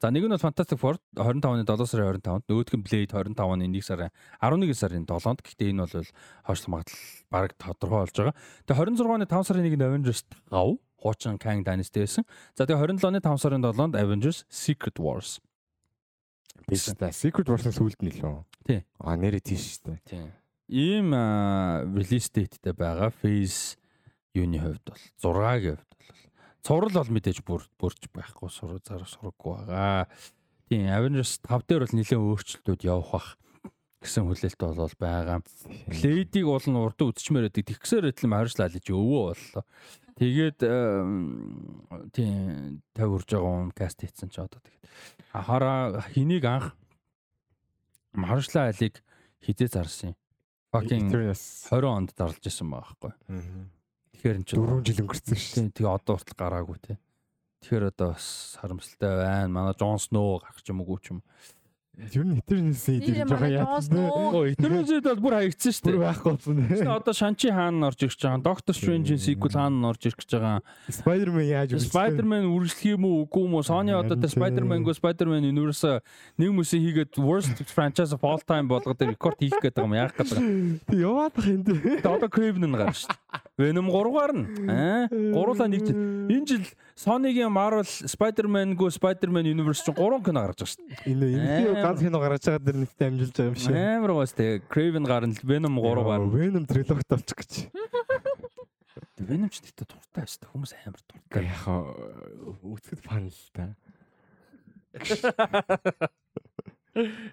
За 0.01 0.09
нэг 0.09 0.25
нь 0.25 0.33
бол 0.33 0.41
Fantastic 0.41 0.81
Four 0.81 0.97
25-ны 1.13 1.67
7 1.67 1.85
сарын 1.85 2.17
25-нд, 2.17 2.49
нөгөөх 2.49 2.73
нь 2.73 2.85
Blade 2.87 3.13
25-ны 3.13 3.69
1 3.69 3.85
сарын 3.85 4.09
11 4.41 4.73
сарын 4.73 5.05
7-нд. 5.05 5.39
Гэхдээ 5.45 5.69
энэ 5.75 5.85
бол 5.85 6.09
хойшлох 6.47 6.71
магадлал 6.73 7.05
бараг 7.29 7.53
тодорхой 7.59 7.99
болж 8.01 8.15
байгаа. 8.17 8.35
Тэгээ 8.65 8.81
26-ны 8.97 9.25
5 9.29 9.45
сарын 9.45 9.65
1-нд 9.69 9.85
Avengers 9.85 10.21
5 10.49 10.81
хуучин 11.05 11.37
Kang 11.37 11.61
Dynasty 11.61 12.01
байсан. 12.01 12.25
За 12.57 12.65
тэгээ 12.65 12.97
27-ны 12.97 13.21
5 13.21 13.43
сарын 13.45 13.61
7-нд 13.61 13.93
Avengers 13.93 14.47
Secret 14.49 14.97
Wars. 14.97 15.37
Биш 16.65 16.89
та 16.97 17.13
Secret 17.13 17.45
Wars-ын 17.45 17.75
сүүлд 17.75 18.01
нь 18.01 18.09
лөө. 18.17 18.41
Тий. 18.65 18.81
А 18.97 19.13
нэрээ 19.13 19.43
тийш 19.43 19.77
шүү 19.77 19.85
дээ. 19.85 19.99
Тий 20.07 20.40
ийм 20.71 21.11
release 21.91 22.31
date-тэй 22.31 22.71
байгаа 22.71 23.11
phase 23.11 23.75
юуны 24.31 24.59
хувьд 24.63 24.87
бол 24.87 25.03
6-гийн 25.19 25.75
хувьд 25.75 25.91
бол 25.99 26.23
цуврал 26.63 26.95
бол 26.95 27.11
мэдээж 27.11 27.39
бүр 27.43 27.61
бүрч 27.75 28.07
байхгүй 28.15 28.49
сураг 28.49 28.79
зар 28.87 29.03
сураггүй 29.03 29.67
байгаа. 29.67 30.07
Тийм 30.71 30.87
Avengers 30.87 31.43
5 31.43 31.67
дээр 31.67 31.83
бол 31.83 31.95
нэлээд 31.99 32.23
өөрчлөлтүүд 32.23 32.81
явах 32.87 33.11
бах 33.11 33.27
гэсэн 33.99 34.25
хүлээлт 34.25 34.61
бол 34.63 34.95
байгаа. 34.95 35.39
Blade-ийг 35.91 36.47
бол 36.47 36.63
нь 36.63 36.79
урд 36.79 36.99
үзчмээр 37.03 37.51
байдаг. 37.51 37.67
Тэгсээр 37.67 38.09
эдлэм 38.15 38.33
харьцлаа 38.33 38.71
лиж 38.71 38.87
өвөө 38.87 39.21
боллоо. 39.35 39.63
Тэгээд 40.15 40.59
тийм 42.15 42.81
50 42.95 43.11
урж 43.11 43.27
байгаа 43.27 43.61
юм 43.67 43.71
каст 43.75 43.99
хийсэн 43.99 44.29
ч 44.31 44.39
одоо 44.39 44.61
тэгээд 44.63 44.85
хараа 45.33 45.99
хэнийг 46.13 46.45
анх 46.45 46.77
маршла 48.13 48.69
алиг 48.69 49.01
хизээ 49.41 49.69
зарсан 49.71 50.13
юм 50.13 50.20
fucking 50.71 51.11
20 51.11 51.85
онд 51.85 52.15
дарлаж 52.15 52.43
исэн 52.47 52.71
байхгүй. 52.71 53.11
Тэгэхээр 54.15 54.37
эн 54.39 54.45
чинь 54.47 54.63
4 54.63 54.81
жил 54.87 55.01
өнгөрцөн 55.03 55.37
шүү. 55.37 55.71
Тэгээ 55.75 55.91
одоо 55.91 56.15
хүртэл 56.15 56.39
гараагүй 56.39 56.77
те. 56.79 56.93
Тэгэхээр 57.61 57.91
одоо 57.91 58.15
бас 58.15 58.57
харамсалтай 58.57 59.11
байна. 59.19 59.51
Манай 59.51 59.75
Джон 59.75 59.99
Сноу 59.99 60.39
гарах 60.39 60.63
ч 60.63 60.71
юм 60.71 60.81
уу 60.81 60.97
ч 60.97 61.11
юм. 61.11 61.19
Ер 61.99 62.23
нь 62.23 62.39
Eternals-ийг 62.39 63.03
жоохон 63.03 63.51
яасан. 63.51 63.99
Оо 64.07 64.47
Eternals-д 64.47 65.03
бол 65.03 65.19
бүр 65.27 65.33
хаягдсан 65.35 65.73
шүү 65.75 65.83
дээ. 65.83 65.91
Бүр 65.91 66.05
байхгүй 66.07 66.31
болсон. 66.31 66.61
Тэгээ 66.71 66.87
одоо 66.87 67.13
Shang-Chi 67.13 67.51
хаана 67.51 67.89
орж 67.91 67.99
гэж 67.99 68.15
байгаа. 68.15 68.43
Doctor 68.47 68.73
Strange-ийн 68.79 69.19
sequel 69.19 69.51
хаана 69.51 69.91
орж 69.91 70.07
гэж 70.07 70.23
байгаа. 70.31 70.63
Spider-Man 70.87 71.45
яаж 71.51 71.75
үргэлжлэх 71.75 71.91
Spider-Man 71.91 72.47
үргэлжлэх 72.47 72.95
юм 72.95 73.03
уу 73.11 73.27
үгүй 73.27 73.43
юм 73.43 73.53
уу? 73.59 73.63
Sony 73.67 73.91
одоо 73.91 74.15
тэ 74.15 74.31
Spider-Man-гоо 74.31 74.95
Spider-Man 74.95 75.43
Universe 75.51 75.99
нэг 76.39 76.49
мөсөө 76.55 76.79
хийгээд 76.79 77.13
worst 77.19 77.59
franchise 77.67 78.15
of 78.15 78.23
all 78.23 78.39
time 78.39 78.71
болгоод 78.71 79.03
рекорд 79.03 79.43
хийх 79.43 79.59
гэдэг 79.59 79.83
юм 79.83 79.91
яах 79.91 80.15
гэдэг. 80.15 80.87
Тэг 80.87 80.95
яваад 80.95 81.35
бах 81.35 81.47
энэ. 81.51 81.99
Тэгээ 81.99 82.07
одоо 82.07 82.31
Craven 82.31 82.71
нь 82.71 82.71
гарна 82.71 82.95
шүү 82.95 83.11
дээ. 83.11 83.51
Venom 83.59 83.91
3 83.91 84.15
гарна. 84.15 84.47
Аа 84.71 85.11
гурлаа 85.11 85.67
нэг 85.67 85.83
жил. 85.85 85.99
Энэ 86.31 86.47
жил 86.47 86.65
Sony-гийн 86.95 87.51
Marvel 87.51 87.83
Spider-Man-гоо 87.85 88.89
Spider-Man 88.91 89.45
Universe 89.47 89.83
чинь 89.85 89.95
3 89.95 90.23
кино 90.25 90.39
гарч 90.45 90.59
байгаа 90.61 90.71
шүү 90.71 90.83
дээ. 90.87 91.07
Энэ 91.11 91.25
энэ 91.39 91.81
ганц 91.81 91.99
кино 92.03 92.19
гарч 92.19 92.43
байгаа 92.45 92.63
дэр 92.65 92.77
нэгтэй 92.83 93.07
амжилж 93.07 93.35
байгаа 93.35 93.51
юм 93.51 93.55
шиг. 93.55 93.75
Амар 93.75 94.11
гоос 94.11 94.33
те. 94.35 94.61
Craven 94.69 95.05
гарна, 95.07 95.35
Venom 95.43 95.75
3 95.79 96.03
гарна. 96.03 96.27
Venom 96.31 96.65
трилогт 96.67 97.07
болчих 97.07 97.37
гэж. 97.39 97.51
Venom 99.21 99.49
ч 99.49 99.61
тэгтээ 99.61 99.87
дуртай 99.87 100.25
байсан. 100.25 100.45
Хүмүүс 100.51 100.71
амар 100.81 101.01
дуртай. 101.05 101.45
Яг 101.45 101.63
үсгэд 102.65 103.01
фан 103.05 103.29
л 103.29 103.39
та. 103.53 103.75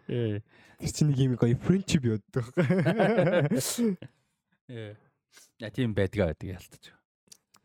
Э. 0.07 0.41
Тэр 0.79 0.91
чинь 0.95 1.11
нэг 1.11 1.19
юм 1.19 1.35
гоё 1.35 1.59
friendship 1.59 2.07
явдаг. 2.07 2.47
Э. 4.69 4.95
Я 5.59 5.71
тийм 5.75 5.95
байдгаа 5.97 6.31
байдаг 6.31 6.61
ялтаж. 6.61 6.98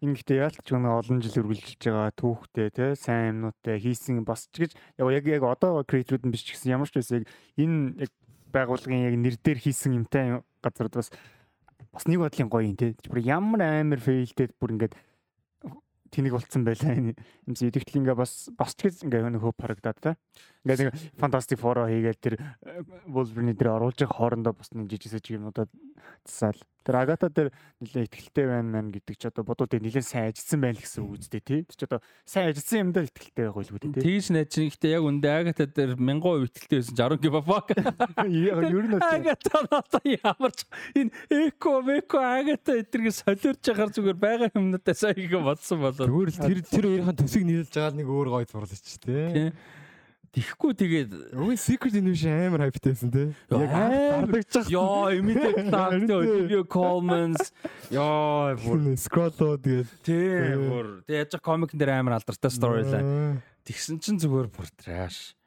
Гэхдээ 0.04 0.44
яалтч 0.44 0.68
нэг 0.68 0.92
олон 1.00 1.24
жил 1.24 1.48
үргэлжилж 1.48 1.80
байгаа 1.80 2.12
түүхтэй 2.12 2.68
те 2.76 2.86
сайн 3.00 3.40
юмнуудтай 3.40 3.80
хийсэн 3.80 4.28
бас 4.28 4.52
ч 4.52 4.68
гэж 4.68 4.72
яг 5.00 5.24
яг 5.24 5.44
одоо 5.48 5.80
креаторуд 5.88 6.28
нь 6.28 6.34
биш 6.36 6.44
ч 6.44 6.60
гэсэн 6.60 6.76
ямар 6.76 6.92
ч 6.92 7.00
байсан 7.00 7.24
яг 7.24 7.32
энэ 7.56 8.04
яг 8.04 8.12
байгууллагын 8.52 9.08
яг 9.08 9.16
нэр 9.16 9.36
дээр 9.40 9.60
хийсэн 9.64 9.96
юмтай 10.04 10.44
газард 10.60 10.92
бас 11.00 11.08
бас 11.96 12.04
нэг 12.04 12.20
бодлын 12.20 12.52
гоё 12.52 12.68
юм 12.68 12.76
те 12.76 13.00
бүр 13.08 13.24
ямар 13.24 13.64
амар 13.64 14.04
фейлдэд 14.04 14.60
бүр 14.60 14.76
ингээд 14.76 15.00
тэнэг 16.14 16.36
болцсон 16.36 16.62
байлаа 16.62 16.94
энэ. 16.94 17.18
Юмс 17.50 17.64
идэвхтэл 17.66 18.06
ингээ 18.06 18.18
бас 18.20 18.54
бас 18.54 18.78
ч 18.78 18.86
гэж 18.86 19.08
ингээ 19.10 19.40
хөв 19.42 19.58
харагдаад 19.58 19.98
та 19.98 20.12
Ингээд 20.64 20.80
нэг 20.80 20.96
Fantastic 21.20 21.60
Four 21.60 21.84
хийгээл 21.84 22.24
тэр 22.24 22.36
Wolverine 23.12 23.52
дээр 23.52 23.76
оруулж 23.76 24.00
байгаа 24.00 24.16
хоорондоо 24.16 24.56
бас 24.56 24.72
нэг 24.72 24.88
жижигсэж 24.88 25.36
юмудаа 25.36 25.68
засаал. 26.24 26.56
Тэр 26.84 26.96
Агата 27.00 27.28
дээр 27.28 27.52
нэлээ 27.84 28.08
ихтэлтэй 28.08 28.48
байна 28.48 28.72
мэн 28.72 28.96
гэдэг 28.96 29.16
ч 29.16 29.28
одоо 29.28 29.44
бодоо 29.44 29.68
дээр 29.68 29.84
нэлээ 29.84 30.04
сайн 30.04 30.32
ажилласан 30.32 30.60
байл 30.64 30.80
гэсэн 30.80 31.04
үг 31.04 31.20
үстэй 31.20 31.44
тий. 31.44 31.62
Тэр 31.68 31.76
ч 31.76 31.82
одоо 31.84 32.00
сайн 32.24 32.52
ажилласан 32.52 32.80
юм 32.80 32.92
дээр 32.96 33.08
ихтэлтэй 33.12 33.44
байх 33.44 33.56
байлгүй 33.60 33.80
тий. 33.80 33.92
Тэгж 34.04 34.26
найч 34.32 34.54
ихтэй 34.56 34.92
яг 34.96 35.04
үндэ 35.04 35.28
Агата 35.32 35.68
дээр 35.68 36.00
1000% 36.00 36.48
ихтэлтэй 36.48 36.80
байсан 36.80 36.96
60 36.96 37.24
give 37.24 37.36
a 37.36 37.44
fuck. 37.44 37.68
Ер 38.28 38.88
нь 38.88 39.00
Агата 39.04 39.56
надаа 39.68 40.04
ямар 40.04 40.52
ч 40.56 40.64
энэ 40.96 41.12
эко 41.28 41.84
эко 41.92 42.20
Агата 42.24 42.72
эдгэрийг 42.80 43.16
солиорж 43.16 43.64
яхаар 43.64 43.92
зүгээр 43.92 44.20
байгаа 44.20 44.52
юмнуудаа 44.56 44.96
сайн 44.96 45.20
их 45.20 45.32
бодсон 45.32 45.84
болоо. 45.84 46.08
Зүгээр 46.08 46.32
л 46.32 46.40
тэр 46.40 46.60
тэр 46.68 46.86
хоёрын 46.88 47.20
төсөг 47.20 47.44
нийлж 47.48 47.72
байгаа 47.72 47.96
нэг 47.96 48.08
өөр 48.08 48.28
гоё 48.32 48.48
зурлаж 48.48 48.80
ч 48.80 49.00
тий. 49.04 49.52
Тихгүй 50.34 50.74
тэгээд 50.74 51.12
өвөө 51.38 51.56
secret 51.62 51.94
invasion 52.00 52.34
амар 52.48 52.64
хайптэйсэн 52.66 53.12
те. 53.14 53.26
Яг 53.54 53.70
хардагчих. 53.70 54.72
Йоо, 54.74 55.14
immediate 55.14 55.70
dark 55.74 56.10
Olivia 56.10 56.64
Colmans. 56.66 57.54
Йоо, 57.94 58.58
бүр 58.64 58.98
scroll 58.98 59.30
тэгээд 59.38 59.94
тий, 60.02 60.58
бүр. 60.58 60.90
Тэгээд 61.06 61.38
яг 61.38 61.46
комик 61.46 61.78
дээр 61.78 61.94
амар 62.00 62.18
алдартай 62.18 62.50
storyline. 62.50 63.44
Тэгсэн 63.62 64.02
чинь 64.02 64.18
зүгээр 64.18 64.50
бүр 64.50 64.74
trash 64.74 65.38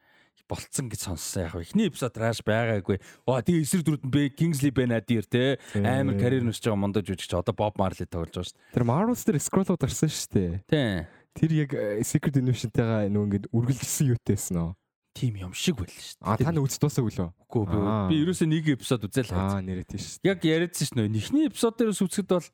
болцсон 0.46 0.86
гэж 0.86 1.00
сонссон 1.08 1.48
яг 1.48 1.54
ихний 1.58 1.90
эпизод 1.90 2.14
trash 2.14 2.40
байгаагүй. 2.46 3.00
Оо 3.26 3.42
тэгээ 3.42 3.66
эсрэг 3.66 3.82
дүрд 3.82 4.06
нь 4.06 4.30
Kingsley 4.38 4.70
Ben-Adir 4.70 5.26
те 5.26 5.58
амар 5.74 6.14
карьер 6.14 6.46
нөсж 6.46 6.62
байгаа 6.62 6.78
мондож 6.78 7.10
үжигч 7.10 7.34
одоо 7.34 7.50
Bob 7.50 7.74
Marley 7.74 8.06
тоглож 8.06 8.30
байгаа 8.30 8.46
шүү 8.46 8.54
дээ. 8.54 8.74
Тэр 8.78 8.86
Marvel 8.86 9.18
дээр 9.18 9.42
scroll-ууд 9.42 9.82
гарсан 9.82 10.10
шүү 10.14 10.30
дээ. 10.38 10.52
Тий. 10.70 10.94
Тэр 11.36 11.52
яг 11.52 11.70
э, 11.76 12.00
Secret 12.00 12.40
Invasion-тайгаа 12.40 13.12
нөгөө 13.12 13.28
ингэ 13.28 13.52
үргэлжилсэн 13.52 14.10
юутэйсэн 14.16 14.56
нөө. 14.56 14.72
Тим 15.16 15.36
юм 15.40 15.52
шиг 15.56 15.76
байл 15.76 15.92
шүү 15.92 16.16
дээ. 16.16 16.28
А 16.28 16.36
та 16.40 16.52
нэг 16.52 16.64
үз 16.64 16.76
дуусаагүй 16.80 17.12
лөө. 17.16 17.30
Үгүй 17.48 17.64
би 18.08 18.16
ерөөсөө 18.24 18.48
нэг 18.52 18.64
эпизод 18.76 19.04
үзэл 19.08 19.32
Аа 19.32 19.60
нэрээ 19.64 19.88
тийш. 19.88 20.20
Яг 20.24 20.44
яриадсан 20.44 20.88
шүү 20.88 20.96
дээ. 20.96 21.20
Эхний 21.20 21.48
эпизод 21.48 21.76
дээрээс 21.76 22.04
үзэхэд 22.04 22.32
бол 22.36 22.48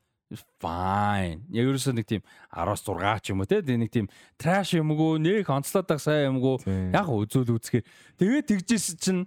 fine. 0.59 1.43
Яг 1.51 1.67
ерөөсөө 1.67 1.95
нэг 1.95 2.07
тийм 2.07 2.23
10-6 2.55 3.23
ч 3.23 3.25
юм 3.31 3.43
уу 3.43 3.47
те 3.47 3.59
нэг 3.63 3.91
тийм 3.91 4.07
trash 4.39 4.75
юмгүй 4.79 5.19
нэг 5.19 5.47
онцлоод 5.51 5.87
байгаа 5.87 6.03
сайн 6.03 6.39
юмгүй 6.39 6.63
яг 6.95 7.07
үзүүл 7.07 7.51
үзэхээр 7.59 7.85
тэгээд 8.19 8.47
тэгжсэн 8.47 8.95
чинь 8.99 9.21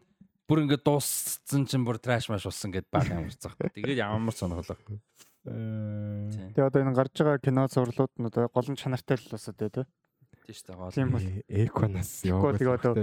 бүр 0.48 0.64
ингээд 0.64 0.84
дууссан 0.86 1.68
чинь 1.68 1.84
бүр 1.84 2.00
trash 2.00 2.30
маш 2.32 2.46
болсон 2.48 2.72
гэд 2.72 2.88
баг 2.88 3.10
амарцсан. 3.10 3.52
Тэгээд 3.74 4.00
ямар 4.00 4.34
сонирхолтой. 4.34 5.00
Тэгээ 5.46 6.66
одоо 6.66 6.80
энэ 6.82 6.96
гарч 6.96 7.14
байгаа 7.22 7.38
кино 7.38 7.66
зурлууд 7.70 8.12
нь 8.18 8.26
одоо 8.26 8.50
голон 8.50 8.74
чанартай 8.74 9.16
л 9.16 9.30
бас 9.30 9.46
одоо 9.46 9.68
тий. 9.70 9.86
Тийм 10.46 10.54
шүү 10.54 10.66
дээ. 10.66 10.76
Гол. 10.78 10.94
Тийм 10.94 11.10
бол 11.14 11.26
Эконас 11.46 12.10
ёо. 12.26 12.50
тэгээ 12.54 12.78
одоо 12.78 12.94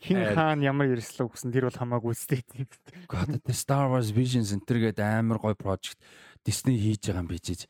хин 0.00 0.18
хаан 0.32 0.60
ямар 0.64 0.88
ярьслаа 0.92 1.28
гэсэн 1.28 1.52
тэр 1.52 1.68
бол 1.68 1.80
хамаагүй 1.80 2.12
үстэй 2.16 2.40
тийм. 2.44 2.68
God 3.08 3.40
the 3.44 3.52
Star 3.52 3.92
Wars 3.92 4.12
Visions 4.12 4.52
энэ 4.56 4.64
гээд 4.64 5.00
амар 5.00 5.36
гоё 5.36 5.56
project 5.56 6.00
Disney 6.44 6.80
хийж 6.80 7.12
байгаа 7.12 7.24
юм 7.24 7.28
бижиж 7.28 7.68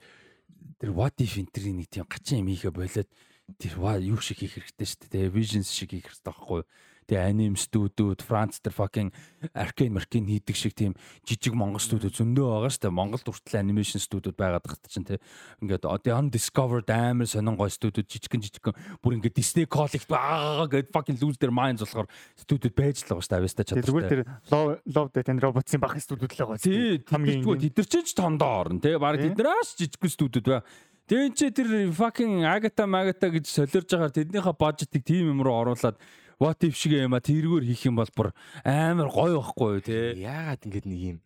тэр 0.79 0.91
what 0.95 1.19
if 1.19 1.39
энтрийн 1.39 1.83
нэг 1.83 1.91
тийм 1.91 2.07
гачин 2.07 2.47
юм 2.47 2.51
хийхэ 2.51 2.71
болоод 2.71 3.11
тэр 3.59 3.75
юу 4.03 4.19
шиг 4.23 4.43
хийх 4.43 4.59
хэрэгтэй 4.59 4.87
шүү 4.87 5.11
дээ. 5.11 5.35
Visions 5.35 5.71
шиг 5.71 5.95
хийх 5.95 6.07
хэрэгтэй 6.07 6.27
байхгүй 6.31 6.63
юу? 6.63 6.67
Тэгээ 7.07 7.29
аним 7.29 7.57
студиуд, 7.59 8.23
Франц 8.23 8.63
тэр 8.63 8.73
fucking 8.73 9.11
Arcane 9.53 9.93
Marcane 9.99 10.27
хийдэг 10.29 10.57
шиг 10.57 10.75
тийм 10.75 10.95
жижиг 11.27 11.55
монгол 11.55 11.83
студиуд 11.83 12.15
зөндөө 12.15 12.47
байгаа 12.47 12.71
шүү 12.71 12.83
дээ. 12.87 12.95
Монголд 12.95 13.27
хүртэл 13.27 13.59
анимашн 13.59 13.99
студиуд 13.99 14.37
байгаад 14.39 14.63
тахт 14.63 14.87
чинь 14.87 15.05
тий. 15.05 15.19
Ингээд 15.59 15.85
одоо 15.89 16.23
undiscovered 16.23 16.87
амар 16.89 17.27
сонин 17.27 17.59
гой 17.59 17.75
студиуд 17.75 18.07
жижигэн 18.07 18.43
жижигэн 18.47 18.75
бүр 19.03 19.19
ингээд 19.19 19.35
Disney 19.35 19.67
Collect 19.67 20.07
аа 20.15 20.65
гэд 20.71 20.95
fucking 20.95 21.19
lose 21.19 21.37
their 21.43 21.51
minds 21.51 21.83
болохоор 21.83 22.07
студиуд 22.39 22.75
байж 22.79 23.03
л 23.03 23.19
байгаа 23.19 23.27
шүү 23.27 23.31
дээ. 23.35 23.41
Авьяастай 23.43 23.65
чадвар. 23.67 23.87
Зүгээр 23.91 24.09
тэр 24.09 24.23
Love 24.55 24.71
Love 24.87 25.11
Death 25.11 25.31
and 25.35 25.41
Robots-ийн 25.43 25.83
бахын 25.83 26.03
студиуд 26.03 26.33
л 26.33 26.39
байгаа. 26.39 26.63
Тий, 26.63 27.03
хамгийн 27.03 27.43
тэд 27.43 27.77
нар 27.83 28.07
ч 28.07 28.15
тондоо 28.15 28.53
орно 28.63 28.79
тий. 28.79 28.95
Бараг 28.95 29.21
тэднээс 29.27 29.75
жижигэн 29.75 30.13
студиуд 30.15 30.47
бай. 30.47 30.63
Тэгээ 31.11 31.35
чи 31.35 31.51
тэр 31.51 31.69
fucking 31.91 32.47
Agatha 32.47 32.87
Magata 32.87 33.27
гэж 33.27 33.51
солиорж 33.51 33.91
байгаа 33.91 34.15
тэднийхээ 34.15 34.55
бажетыг 34.55 35.03
тийм 35.03 35.35
юм 35.35 35.43
руу 35.43 35.59
оруулаад 35.61 35.99
what 36.43 36.59
if 36.67 36.75
шиг 36.75 36.99
юм 36.99 37.15
а 37.15 37.23
тэргээр 37.23 37.63
хийх 37.63 37.87
юм 37.87 38.03
бол 38.03 38.11
бүр 38.11 38.35
амар 38.67 39.07
гоё 39.07 39.39
байхгүй 39.39 39.79
юу 39.79 39.83
те. 39.87 39.99
Яагаад 40.19 40.67
ингэж 40.67 40.85
нэг 40.91 41.01
юм. 41.15 41.19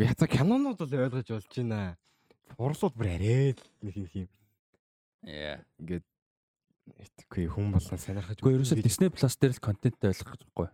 Уу 0.00 0.08
яцаа 0.08 0.28
кинонууд 0.32 0.80
бол 0.80 0.96
ойлгож 0.96 1.28
болж 1.28 1.52
байна. 1.52 2.00
Урсууд 2.56 2.96
бүр 2.96 3.12
арай 3.12 3.52
нэг 3.84 3.96
юм. 4.00 4.28
Яа. 5.28 5.60
Ингээд 5.76 6.08
итгэхгүй 7.04 7.52
хүн 7.52 7.76
болон 7.76 8.00
сонирхож. 8.00 8.40
Уу 8.40 8.56
ерөөсөө 8.56 8.80
Disney 8.80 9.12
Plus 9.12 9.36
дээр 9.36 9.56
л 9.56 9.64
контенттэй 9.64 10.08
ойлгох 10.08 10.40
байхгүй. 10.40 10.68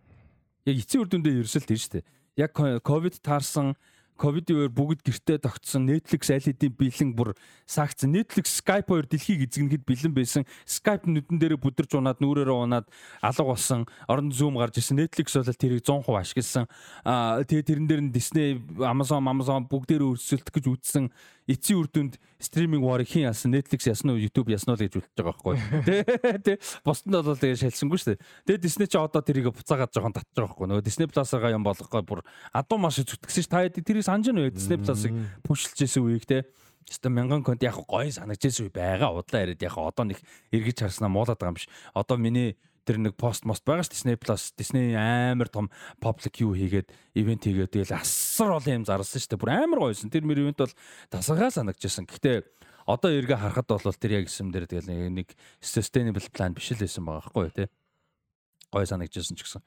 Яг 0.71 0.75
эцсийн 0.79 1.03
үр 1.03 1.11
дүндээ 1.11 1.43
ерөөсөө 1.43 1.61
л 1.63 1.67
тийм 1.67 1.79
шүү 1.83 1.93
дээ. 1.99 2.07
Яг 2.39 2.51
ковид 2.55 3.19
таарсан 3.19 3.75
ковидын 4.21 4.69
үеэр 4.69 4.73
бүгд 4.77 5.01
гэртээ 5.01 5.41
тогтсон 5.41 5.89
Netflix 5.89 6.29
аль 6.29 6.45
хэдийн 6.45 6.77
бэлэн 6.77 7.11
бүр 7.17 7.33
саагцсан 7.65 8.13
Netflix 8.13 8.61
Skype 8.61 8.93
хоёр 8.93 9.09
дэлхийг 9.09 9.49
эзэгнэхэд 9.49 9.81
бэлэн 9.81 10.13
байсан. 10.13 10.45
Skype 10.69 11.09
нүдэн 11.09 11.41
дээр 11.41 11.57
бүдэрч 11.57 11.97
унаад 11.97 12.21
нүрээрээ 12.21 12.53
унаад 12.53 12.85
алга 13.25 13.43
болсон. 13.49 13.89
Орон 14.05 14.29
зүүм 14.29 14.61
гарч 14.61 14.77
ирсэн. 14.77 15.01
Netflix 15.01 15.33
бол 15.33 15.49
тэрийг 15.49 15.81
100% 15.81 16.05
ашигласан 16.13 16.65
аа 17.01 17.41
тэгээ 17.41 17.65
тэрэн 17.65 17.87
дээр 17.89 18.01
нь 18.05 18.13
Disney 18.13 18.61
Amazon 18.77 19.25
Amazon 19.25 19.65
бүгдээр 19.65 20.05
өрсөлдөх 20.05 20.53
гэж 20.53 20.65
үтсэн. 20.69 21.09
Эцсийн 21.49 21.81
үр 21.81 21.89
дүнд 21.89 22.21
стриминг 22.37 22.85
war 22.85 23.01
хин 23.01 23.25
яасан 23.25 23.51
Netflix 23.51 23.89
ясан 23.89 24.13
уу 24.13 24.21
YouTube 24.21 24.53
ясан 24.53 24.71
уу 24.71 24.79
гэж 24.79 25.01
үлдэж 25.01 25.17
байгаа 25.17 25.33
байхгүй. 25.33 25.55
Тий 25.89 26.01
Тэ 26.45 26.57
бусдад 26.85 27.25
бол 27.25 27.37
тэгээ 27.37 27.61
шалсангүй 27.65 27.97
шүү 27.97 28.09
дээ. 28.13 28.21
Тэгээ 28.45 28.61
Disney 28.61 28.87
ч 28.87 28.95
одоо 28.97 29.21
тэрийг 29.25 29.49
буцаагаад 29.49 29.91
жоохон 29.91 30.13
татж 30.15 30.29
байгаа 30.37 30.53
байхгүй. 30.53 30.67
Нөгөө 30.69 30.85
Disney 30.85 31.07
Plus-ага 31.09 31.51
юм 31.53 31.65
болгохгүй 31.65 32.03
бүр. 32.05 32.21
Адуу 32.53 32.77
маш 32.77 33.01
зүтгэсэн 33.01 33.43
ш. 33.45 33.49
Та 33.49 33.65
тэрийг 33.67 34.05
санаж 34.11 34.27
нь 34.27 34.51
Disney 34.51 34.77
Plus-ыг 34.77 35.15
пушилж 35.47 35.79
исэн 35.79 36.03
үеиг 36.03 36.27
тий 36.27 36.43
Өстө 36.91 37.07
мянган 37.07 37.39
конт 37.45 37.63
яг 37.63 37.77
гоё 37.87 38.11
санагдчихсэн 38.11 38.67
үе 38.67 38.73
байгаа 38.75 39.15
удлаа 39.15 39.47
яриад 39.47 39.63
яг 39.63 39.79
одоо 39.79 40.03
нэг 40.11 40.19
эргэж 40.51 40.83
харснаа 40.83 41.07
муулаад 41.07 41.39
байгаа 41.39 41.55
юм 41.55 41.59
биш 41.61 41.69
одоо 41.95 42.17
миний 42.19 42.57
тэр 42.83 42.97
нэг 42.97 43.15
пост 43.15 43.45
мост 43.45 43.63
байгаа 43.63 43.85
ш 43.85 43.93
Disney 43.93 44.17
Plus 44.17 44.51
Disney 44.57 44.97
амар 44.97 45.47
том 45.47 45.69
public 46.01 46.41
юу 46.41 46.51
хийгээд 46.57 46.89
ивент 47.15 47.45
хийгээд 47.45 47.71
тэгэл 47.71 47.95
асар 48.01 48.57
олон 48.57 48.81
юм 48.81 48.85
зарласан 48.89 49.21
шүү 49.21 49.31
дээ. 49.37 49.41
Бүр 49.41 49.53
амар 49.53 49.79
гоёсэн. 49.85 50.09
Тэр 50.09 50.25
мөр 50.25 50.41
ивент 50.41 50.59
бол 50.59 50.75
тасагаа 51.13 51.53
санагдчихсан. 51.53 52.09
Гэхдээ 52.09 52.43
одоо 52.89 53.09
эргээ 53.13 53.37
харахад 53.37 53.69
бол 53.69 53.95
тэр 53.95 54.25
яг 54.25 54.27
юм 54.27 54.49
дээр 54.49 54.65
тэгэл 54.65 54.91
нэг 55.13 55.31
sustainable 55.61 56.27
plan 56.33 56.57
биш 56.57 56.73
л 56.73 56.81
байсан 56.81 57.05
байгаа 57.05 57.29
байхгүй 57.29 57.53
тий. 57.53 57.67
Гой 58.73 58.85
санагдчихсан 58.89 59.37
ч 59.37 59.45
гэсэн. 59.45 59.61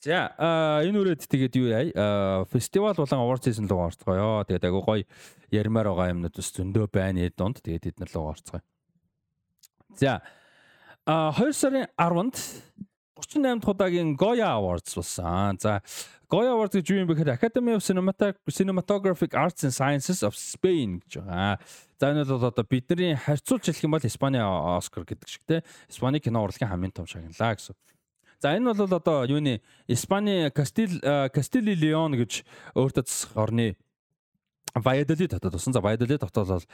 За 0.00 0.34
энэ 0.84 0.98
үрээд 0.98 1.26
тэгээд 1.26 1.54
юу 1.58 1.68
яа 1.74 2.44
фестивал 2.50 2.94
болон 2.94 3.22
award 3.24 3.42
season 3.42 3.66
руу 3.66 3.90
орцгоё. 3.90 4.46
Тэгээд 4.46 4.68
агай 4.68 4.82
гоё 4.82 5.04
ярмаар 5.50 5.90
байгаа 5.90 6.12
юмнууд 6.14 6.34
бас 6.38 6.50
зөндөө 6.54 6.86
байна 6.92 7.26
эд 7.26 7.34
донд. 7.34 7.58
Тэгээд 7.58 7.98
эднэр 7.98 8.10
рүү 8.14 8.26
орцгоё. 8.30 8.62
За 9.98 10.22
А 11.08 11.32
2 11.32 11.56
сарын 11.56 11.88
10-нд 11.96 12.36
38 13.16 13.64
дахь 13.64 13.68
удаагийн 13.72 14.14
Goya 14.14 14.52
Awards 14.60 14.92
болсон. 14.94 15.56
За 15.56 15.80
Goya 16.28 16.52
Awards 16.52 16.76
гэж 16.76 16.84
юу 16.92 17.00
юм 17.00 17.08
бэ 17.08 17.16
гэхээр 17.16 17.32
Academy 17.40 17.72
of 17.72 17.80
Cinematographic 17.80 19.32
Arts 19.32 19.64
and 19.64 19.72
Sciences 19.72 20.20
of 20.20 20.36
Spain 20.36 21.00
гэж 21.00 21.24
байгаа. 21.24 21.56
За 21.96 22.12
энэ 22.12 22.28
бол 22.28 22.44
одоо 22.44 22.60
бидний 22.68 23.16
харьцуулж 23.16 23.64
хэлэх 23.64 23.88
юм 23.88 23.96
бол 23.96 24.04
Испани 24.04 24.36
Оскар 24.36 25.08
гэдэг 25.08 25.28
шиг 25.32 25.42
те. 25.48 25.64
Испани 25.88 26.20
кино 26.20 26.44
урлагийн 26.44 26.68
хамгийн 26.68 26.92
том 26.92 27.08
шагналаа 27.08 27.56
гэсэн. 27.56 27.72
За 28.40 28.54
энэ 28.54 28.74
бол 28.74 28.94
одоо 28.94 29.24
юуны 29.26 29.62
Испани 29.88 30.50
Кастил 30.50 31.00
Кастили 31.34 31.74
Леон 31.74 32.14
гэж 32.14 32.46
өөртөө 32.78 33.02
засах 33.02 33.34
орны 33.34 33.74
Ваядали 34.74 35.26
дотоод 35.26 35.52
тусан. 35.58 35.72
За 35.74 35.80
Ваядали 35.80 36.14
дотоод 36.14 36.46
бол 36.46 36.64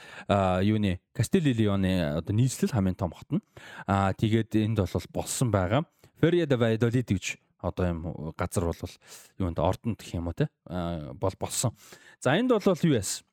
юуны 0.61 1.01
Кастили 1.11 1.53
Леоны 1.53 2.21
одоо 2.21 2.35
нийслэл 2.35 2.69
хамгийн 2.69 2.95
том 2.95 3.11
хот 3.11 3.31
нь. 3.33 3.41
Аа 3.87 4.13
тэгээд 4.13 4.53
энд 4.61 4.77
бол 4.77 5.09
болсон 5.09 5.49
байгаа. 5.49 5.85
Feria 6.21 6.45
de 6.45 6.55
Valladolid 6.55 7.09
гэж 7.09 7.41
одоо 7.57 7.85
юм 7.89 7.99
газар 8.37 8.69
бол 8.69 8.93
юунд 9.39 9.57
ордонд 9.57 9.97
гэх 9.97 10.13
юм 10.13 10.27
уу 10.29 10.37
те 10.37 10.49
бол 10.69 11.33
болсон. 11.39 11.73
За 12.21 12.37
энд 12.37 12.53
бол 12.53 12.61
юу 12.61 12.93
яасан? 12.93 13.25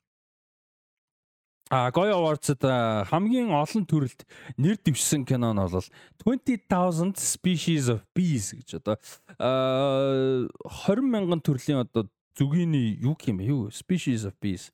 А 1.73 1.89
Goya 1.89 2.13
Awards-д 2.21 2.69
хамгийн 3.09 3.49
олон 3.49 3.89
төрөлд 3.89 4.29
нэр 4.61 4.77
дэвшсэн 4.77 5.25
кино 5.25 5.57
нь 5.57 5.57
бол 5.57 5.89
20000 6.21 7.17
species 7.17 7.89
of 7.89 8.05
bees 8.13 8.53
гэж 8.53 8.85
одоо 8.85 9.01
20 9.41 10.53
мянган 11.01 11.41
төрлийн 11.41 11.81
одоо 11.81 12.13
зүгийн 12.37 12.77
юу 13.01 13.17
юм 13.25 13.41
бэ? 13.41 13.49
Юу 13.49 13.73
species 13.73 14.29
of 14.29 14.37
bees. 14.37 14.69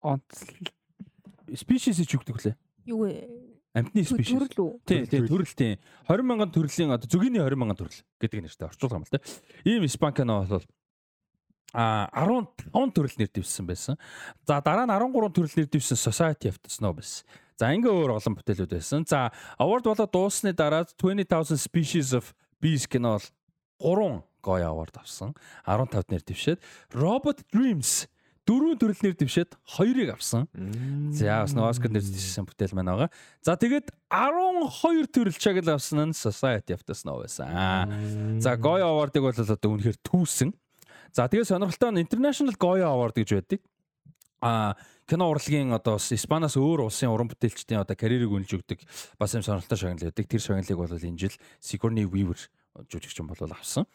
Онцл 0.00 0.48
species 1.52 2.00
гэж 2.00 2.08
юу 2.16 2.24
гэдэг 2.24 2.36
вүлээ? 2.40 2.56
Юу 2.88 3.04
вэ? 3.04 3.12
Амтны 3.76 4.00
species. 4.00 4.40
Төрөл 4.40 4.56
үү? 4.64 4.72
Тийм, 4.88 5.04
тийм, 5.04 5.28
төрөл 5.28 5.52
тийм. 5.52 5.76
20 6.08 6.24
мянган 6.24 6.56
төрлийн 6.56 6.88
одоо 6.88 7.04
зүгийн 7.04 7.36
20 7.36 7.52
мянган 7.60 7.76
төрөл 7.84 8.00
гэдэг 8.16 8.48
нэртэй 8.48 8.64
орчуулга 8.64 8.96
юм 8.96 9.04
л 9.04 9.12
те. 9.12 9.20
Ийм 9.68 9.84
Испанкано 9.84 10.48
бол 10.48 10.64
а 11.74 12.08
15 12.14 12.94
төрөл 12.94 13.16
нэр 13.18 13.30
дэвссэн 13.34 13.66
байсан. 13.66 13.98
За 14.46 14.62
дараа 14.62 14.86
нь 14.86 14.94
13 14.94 15.34
төрөл 15.34 15.56
нэр 15.58 15.68
дэвссэн 15.68 15.98
Society 15.98 16.46
of 16.48 16.62
the 16.62 16.70
Snow 16.70 16.94
байсан. 16.94 17.26
За 17.58 17.70
ингээ 17.74 17.90
өөр 17.90 18.18
олон 18.18 18.34
бүтээлүүд 18.38 18.72
байсан. 18.74 19.02
За 19.06 19.30
award 19.58 19.86
болоод 19.86 20.10
дууссаны 20.10 20.54
дараа 20.54 20.86
20000 20.86 21.58
species 21.58 22.14
of 22.14 22.34
bees 22.62 22.86
кино 22.86 23.18
бол 23.82 24.22
3 24.22 24.22
гоё 24.42 24.66
award 24.70 24.94
авсан. 24.98 25.34
15 25.66 26.10
нэр 26.10 26.22
дэвшээд 26.22 26.58
Robot 26.94 27.46
Dreams 27.50 28.06
дөрвөн 28.44 28.76
төрөлнөр 28.76 29.14
дэвшээд 29.16 29.56
хоёрыг 29.78 30.18
авсан. 30.18 30.50
За 31.14 31.46
бас 31.46 31.54
Оскар 31.54 31.90
нэр 31.94 32.02
дэвшсэн 32.02 32.44
бүтээл 32.44 32.74
маань 32.76 32.90
байгаа. 32.92 33.10
За 33.40 33.56
тэгээд 33.56 33.88
12 34.10 35.14
төрөл 35.14 35.38
чагл 35.38 35.70
авсан 35.72 36.10
нь 36.10 36.12
Society 36.12 36.74
of 36.74 36.82
the 36.84 36.92
Snow 36.92 37.22
байсан. 37.22 37.48
За 38.42 38.58
гоё 38.58 38.84
award-ыг 38.84 39.22
бол 39.22 39.32
одоо 39.32 39.70
үнэхээр 39.78 39.98
түүсэн. 40.04 40.52
За 41.14 41.30
тэгээд 41.30 41.46
сонирхолтой 41.46 41.94
нь 41.94 42.02
International 42.02 42.58
Goya 42.58 42.90
Award 42.90 43.14
гэж 43.14 43.38
байдаг. 43.38 43.62
А 44.42 44.74
кино 45.06 45.30
урлагийн 45.30 45.70
одоо 45.70 46.02
Испаниас 46.02 46.58
өөр 46.58 46.90
улсын 46.90 47.14
уран 47.14 47.30
бүтээлчдийн 47.30 47.86
одоо 47.86 47.94
карьерийг 47.94 48.34
үнэлж 48.34 48.58
өгдөг 48.58 48.82
бас 49.14 49.30
юм 49.38 49.46
сонирхолтой 49.46 49.78
шагнал 49.78 50.10
байдаг. 50.10 50.26
Тэр 50.26 50.42
шагналыг 50.42 50.74
бол 50.74 50.90
энэ 50.90 51.22
жил 51.22 51.34
Sigourney 51.62 52.02
Weaver 52.02 52.50
жүжигчин 52.90 53.30
бол 53.30 53.38
авсан. 53.46 53.86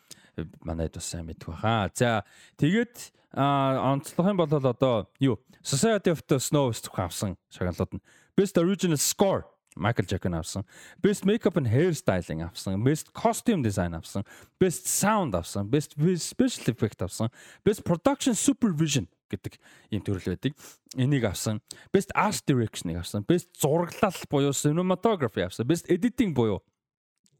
Манайд 0.63 0.95
бас 0.95 1.11
сайн 1.11 1.27
мэдэх 1.27 1.51
баха. 1.51 1.91
За 1.91 2.23
тэгээд 2.55 3.11
онцлох 3.35 4.27
юм 4.31 4.39
бол 4.39 4.47
одоо 4.47 5.11
юу 5.19 5.43
Society 5.59 6.15
of 6.15 6.23
the 6.23 6.39
Snow 6.39 6.71
авсан 6.71 7.35
шагналууд 7.51 7.99
нь 7.99 8.03
Best 8.39 8.55
Original 8.55 8.95
Score 8.95 9.43
Michael 9.75 10.05
Jackson 10.05 10.33
авсан. 10.33 10.65
Best 11.01 11.25
Makeup 11.25 11.57
and 11.57 11.67
Hairstyling 11.67 12.43
авсан. 12.43 12.83
Best 12.83 13.13
Costume 13.13 13.63
Design 13.63 13.93
авсан. 13.93 14.23
Best 14.59 14.87
Sound 14.87 15.35
авсан. 15.35 15.69
Best 15.69 15.95
Special 15.95 16.73
Effect 16.73 17.01
авсан. 17.01 17.29
Best 17.63 17.83
Production 17.83 18.33
Supervision 18.33 19.07
гэдэг 19.29 19.59
ийм 19.93 20.01
төрөл 20.01 20.33
байдаг. 20.33 20.53
Энийг 20.97 21.23
авсан. 21.23 21.61
Best 21.93 22.09
Art 22.15 22.41
Direction-ыг 22.45 22.97
авсан. 22.97 23.23
Best 23.23 23.53
зураглал 23.59 24.13
буюу 24.29 24.51
Cinematography 24.51 25.45
авсан. 25.45 25.67
Best 25.67 25.85
Editing 25.87 26.33
буюу 26.33 26.63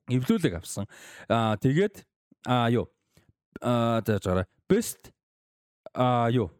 эвлүүлэг 0.08 0.62
авсан. 0.62 0.86
Аа 1.28 1.58
тэгээд 1.58 2.06
аа 2.46 2.70
юу 2.70 2.90
аа 3.62 4.02
за 4.06 4.46
Best 4.70 5.12
а 5.94 6.30
юу 6.30 6.52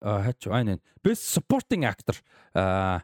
а 0.00 0.22
хач 0.22 0.46
айнэ 0.46 0.78
best 1.02 1.24
supporting 1.26 1.82
actor 1.82 2.16
а 2.54 3.02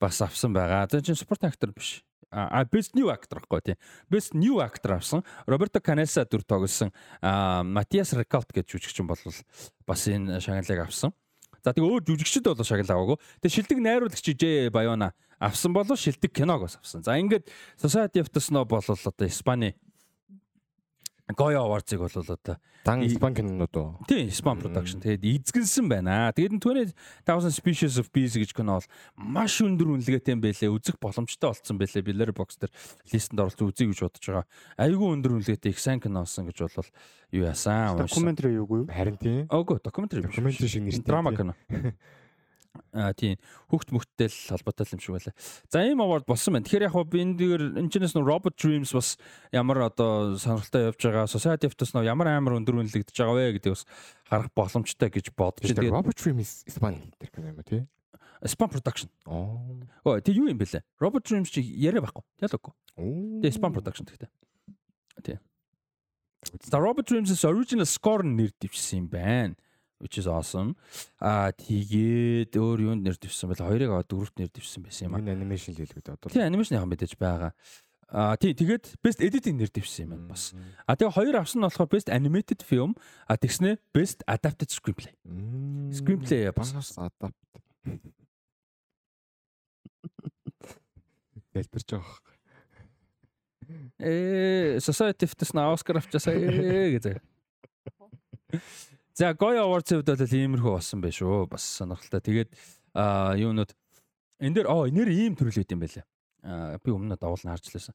бас 0.00 0.20
авсан 0.22 0.52
байгаа. 0.52 0.88
За 0.90 1.02
чинь 1.02 1.14
supporting 1.14 1.52
actor 1.52 1.72
биш. 1.74 2.02
А 2.30 2.64
best 2.64 2.94
new 2.94 3.10
actor 3.10 3.42
гэхгүй 3.42 3.60
тий. 3.64 3.76
Best 4.10 4.34
new 4.34 4.60
actor 4.62 4.96
авсан. 4.96 5.24
Роберто 5.46 5.80
Канеса 5.80 6.24
дүр 6.24 6.42
тоглосон 6.42 6.92
Матиас 7.20 8.14
Рикалт 8.14 8.52
гэж 8.54 8.70
жүжигчин 8.70 9.06
бол 9.06 9.18
бас 9.86 10.06
энэ 10.08 10.40
шагналыг 10.40 10.86
авсан. 10.86 11.12
За 11.64 11.74
тэгээ 11.74 11.90
өөр 11.90 12.06
жүжигчд 12.06 12.46
бол 12.46 12.64
шагнал 12.64 12.96
аваагүй. 12.96 13.18
Тэгээ 13.42 13.56
шилдэг 13.58 13.78
найруулагч 13.82 14.26
Ж 14.30 14.70
Баяна 14.70 15.12
авсан 15.38 15.74
болов 15.74 15.98
шилдэг 15.98 16.32
киног 16.32 16.62
бас 16.62 16.78
авсан. 16.78 17.02
За 17.02 17.18
ингээд 17.18 17.50
Society 17.76 18.22
of 18.22 18.30
the 18.30 18.40
Snow 18.40 18.64
бол 18.64 18.78
одоо 18.78 19.26
Испани 19.26 19.74
Goya 21.36 21.62
Awards-ыг 21.62 22.00
бол 22.00 22.10
одоо 22.12 22.58
дан 22.84 23.02
Испан 23.04 23.34
кинонууд 23.34 23.74
уу? 23.76 23.98
Тийм, 24.08 24.28
Испан 24.28 24.58
production. 24.58 25.00
Тэгээд 25.00 25.24
эзэгэнсэн 25.48 25.86
байна. 25.88 26.32
Тэгээд 26.32 26.60
20000 26.60 27.52
Species 27.52 28.00
of 28.00 28.08
Bees 28.12 28.36
гэж 28.36 28.54
кино 28.56 28.80
бол 28.80 28.88
маш 29.16 29.60
өндөр 29.60 30.00
үнэлгээтэй 30.00 30.34
юм 30.34 30.40
байлээ. 30.40 30.72
Үзэх 30.72 30.96
боломжтой 30.96 31.52
болцсон 31.52 31.76
байлээ. 31.76 32.06
Billary 32.06 32.34
Box 32.34 32.56
дээр 32.56 32.72
листэнд 33.12 33.40
оруулж 33.40 33.60
үзье 33.60 33.86
гэж 33.90 33.98
бодож 34.00 34.24
байгаа. 34.24 34.46
Айгүй 34.80 35.08
өндөр 35.18 35.32
үнэлгээтэй 35.40 35.70
их 35.74 35.80
сайн 35.80 36.00
кино 36.00 36.24
болсон 36.24 36.48
гэж 36.48 36.58
бол 36.72 36.90
юу 37.36 37.44
яасан? 37.44 38.00
Докюментари 38.00 38.56
юугүй 38.56 38.84
юу? 38.84 38.88
Харин 38.88 39.16
тийм. 39.20 39.44
Ого, 39.50 39.76
докюментари. 39.76 40.24
Докюментари 40.24 40.68
шиг 40.68 40.82
нэртэй. 40.82 41.04
Драма 41.04 41.36
кино. 41.36 41.54
Аа 42.94 43.10
тийм 43.14 43.34
хөгт 43.70 43.90
мөхтөл 43.90 44.30
холбоотой 44.30 44.86
юм 44.94 45.02
шиг 45.02 45.14
байлаа. 45.14 45.34
За 45.70 45.82
ийм 45.82 46.02
award 46.02 46.26
болсон 46.26 46.54
байна. 46.54 46.66
Тэгэхээр 46.66 46.86
яг 46.86 46.94
хөө 46.94 47.06
би 47.10 47.18
энэ 47.22 47.34
дээр 47.38 47.62
энэ 47.82 47.90
ч 47.90 47.98
нэг 47.98 48.14
Robot 48.14 48.54
Dreams 48.54 48.94
бас 48.94 49.18
ямар 49.50 49.90
одоо 49.90 50.38
сонирхолтой 50.38 50.90
явж 50.90 51.02
байгаа. 51.02 51.26
Society 51.26 51.66
of 51.66 51.74
Test 51.74 51.98
ямар 51.98 52.30
амар 52.30 52.58
өндөр 52.62 52.78
үнэлэгдэж 52.78 53.14
байгаа 53.14 53.34
вэ 53.34 53.58
гэдэг 53.58 53.74
бас 53.74 53.82
харах 54.26 54.50
боломжтой 54.54 55.10
гэж 55.10 55.34
бодож 55.34 55.66
байна. 55.66 55.98
Robot 55.98 56.14
Dreams 56.14 56.62
Испани 56.70 57.02
кино 57.18 57.50
юм 57.50 57.58
уу 57.58 57.66
тий? 57.66 57.82
Spam 58.46 58.70
production. 58.70 59.10
Оо. 59.26 59.58
Оо 60.06 60.18
тий 60.22 60.34
юу 60.38 60.46
юм 60.46 60.58
бэлээ? 60.58 60.86
Robot 61.02 61.26
Dreams 61.26 61.50
чи 61.50 61.62
яриа 61.62 62.02
байхгүй. 62.06 62.22
Ялгаагүй. 62.38 62.74
Тий 63.42 63.50
Spam 63.50 63.74
production 63.74 64.06
гэхдээ. 64.06 64.30
Тий. 65.26 65.38
The 66.70 66.78
Robot 66.78 67.06
Dreams-с 67.10 67.44
original 67.44 67.86
score 67.86 68.22
нэр 68.22 68.54
дэвшсэн 68.62 69.04
юм 69.04 69.08
байна 69.10 69.54
which 70.00 70.16
is 70.18 70.26
awesome. 70.26 70.74
Аа 71.20 71.52
тэгээд 71.52 72.56
өөр 72.56 72.78
юунд 72.88 73.04
нэр 73.04 73.20
дэвсэн 73.20 73.52
байл 73.52 73.68
хоёрыг 73.68 73.92
аваад 73.92 74.08
дөрөвт 74.08 74.36
нэр 74.40 74.50
дэвсэн 74.50 74.80
байсан 74.82 75.12
юм 75.12 75.14
аа. 75.14 75.20
Энэ 75.20 75.36
анимашн 75.36 75.76
л 75.76 75.80
хэлбэг 75.84 76.16
одоо. 76.16 76.32
Тийм 76.32 76.48
анимашн 76.48 76.80
яхан 76.80 76.88
мэдээж 76.88 77.14
байгаа. 77.20 77.52
Аа 78.08 78.34
тий 78.40 78.56
тэгээд 78.56 78.96
best 79.04 79.20
editing 79.20 79.60
нэр 79.60 79.70
дэвсэн 79.70 80.08
юм 80.08 80.10
байна 80.16 80.32
бас. 80.32 80.56
А 80.88 80.96
тэгээ 80.96 81.14
хоёр 81.14 81.36
авсан 81.36 81.60
нь 81.60 81.66
болохоор 81.68 81.92
best 81.92 82.08
animated 82.08 82.64
film 82.64 82.96
а 83.28 83.36
тэгснэ 83.36 83.76
best 83.92 84.24
adapted 84.24 84.72
screenplay. 84.72 85.12
Screenplay 85.92 86.48
бас 86.50 86.72
adapt. 86.96 87.36
Дэлбэрч 91.52 91.88
байгаа. 91.92 92.18
Э 94.00 94.80
society 94.80 95.28
of 95.28 95.36
the 95.36 95.46
Oscar 95.60 96.00
авчаасаа 96.00 96.34
гэж. 96.34 97.20
За 99.14 99.34
Goya 99.34 99.66
Awards-ийн 99.66 100.00
хувьд 100.00 100.10
бол 100.14 100.38
иймэрхүү 100.38 100.72
болсон 100.78 101.00
байх 101.02 101.14
шүү. 101.18 101.50
Бас 101.50 101.64
сонирхолтой. 101.78 102.20
Тэгээд 102.22 102.50
аа 102.94 103.34
юунууд 103.34 103.74
энэ 104.38 104.54
дээр 104.54 104.68
оо 104.70 104.86
нэр 104.86 105.10
ийм 105.10 105.34
төрөл 105.34 105.60
үүд 105.60 105.74
юм 105.74 105.82
байлаа. 105.82 106.04
Аа 106.46 106.78
би 106.78 106.94
өмнө 106.94 107.18
давуулна 107.18 107.58
харж 107.58 107.74
лээсэн. 107.74 107.94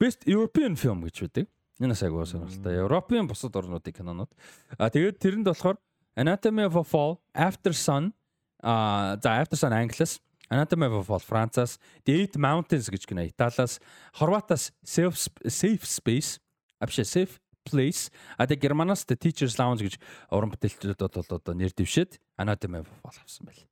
Best 0.00 0.24
European 0.24 0.74
Film 0.74 1.04
гэж 1.04 1.28
үүдэг. 1.28 1.46
Энэ 1.84 1.92
бас 1.92 2.02
айгуу 2.02 2.24
сонирхолтой. 2.24 2.80
European 2.80 3.28
бусад 3.28 3.54
орнуудын 3.54 3.92
кинонууд. 3.92 4.32
Аа 4.80 4.88
тэгээд 4.88 5.20
тэрэнд 5.20 5.46
болохоор 5.52 5.76
Anatomy 6.16 6.64
of 6.64 6.76
a 6.76 6.84
Fall, 6.84 7.18
After 7.34 7.72
Sun 7.74 8.14
аа 8.62 9.18
за 9.20 9.30
After 9.42 9.58
Sun 9.58 9.72
англиас 9.72 10.20
Anatomy 10.50 10.86
of 10.86 10.94
a 10.94 11.04
Fall 11.04 11.20
Францаас, 11.20 11.78
The 12.04 12.24
Eight 12.24 12.36
Mountains 12.36 12.88
гэж 12.88 13.06
кино 13.06 13.24
Италиас, 13.26 13.80
Хорватаас 14.14 14.72
Safe 14.84 15.16
Safe 15.44 15.84
Space, 15.84 16.38
авши 16.80 17.02
Safe 17.02 17.40
Place 17.64 18.12
а 18.36 18.46
тэг 18.46 18.60
Германаас 18.60 19.04
The 19.08 19.16
Teachers 19.16 19.56
Lounge 19.56 19.88
гэж 19.88 19.96
уран 20.30 20.52
бүтээлчдүүд 20.52 21.00
бол 21.00 21.32
одоо 21.40 21.54
нэр 21.56 21.72
дэвшээд 21.72 22.20
Anatomy 22.36 22.84
Fall 22.84 23.16
авсан 23.18 23.48
байл. 23.48 23.64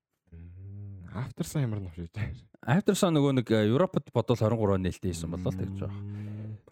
After 1.12 1.44
Sun 1.44 1.62
ямар 1.68 1.80
навшиж 1.80 2.08
байна. 2.16 2.40
After 2.64 2.96
Sun 2.96 3.14
нөгөө 3.16 3.32
нэг 3.42 3.48
Европод 3.52 4.08
бодвол 4.16 4.40
23 4.40 4.80
нээлттэй 4.80 5.12
хийсэн 5.12 5.28
болоо 5.28 5.52
тэгж 5.52 5.78
байгаа. 5.84 6.00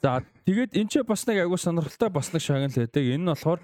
За 0.00 0.24
тэгээд 0.48 0.72
эн 0.80 0.88
чинь 0.88 1.04
бас 1.04 1.26
нэг 1.28 1.44
аягүй 1.44 1.60
сонирхолтой 1.60 2.08
бас 2.08 2.32
нэг 2.32 2.40
шагнал 2.40 2.72
байдаг. 2.72 3.04
Энэ 3.04 3.20
нь 3.20 3.28
болохоор 3.28 3.60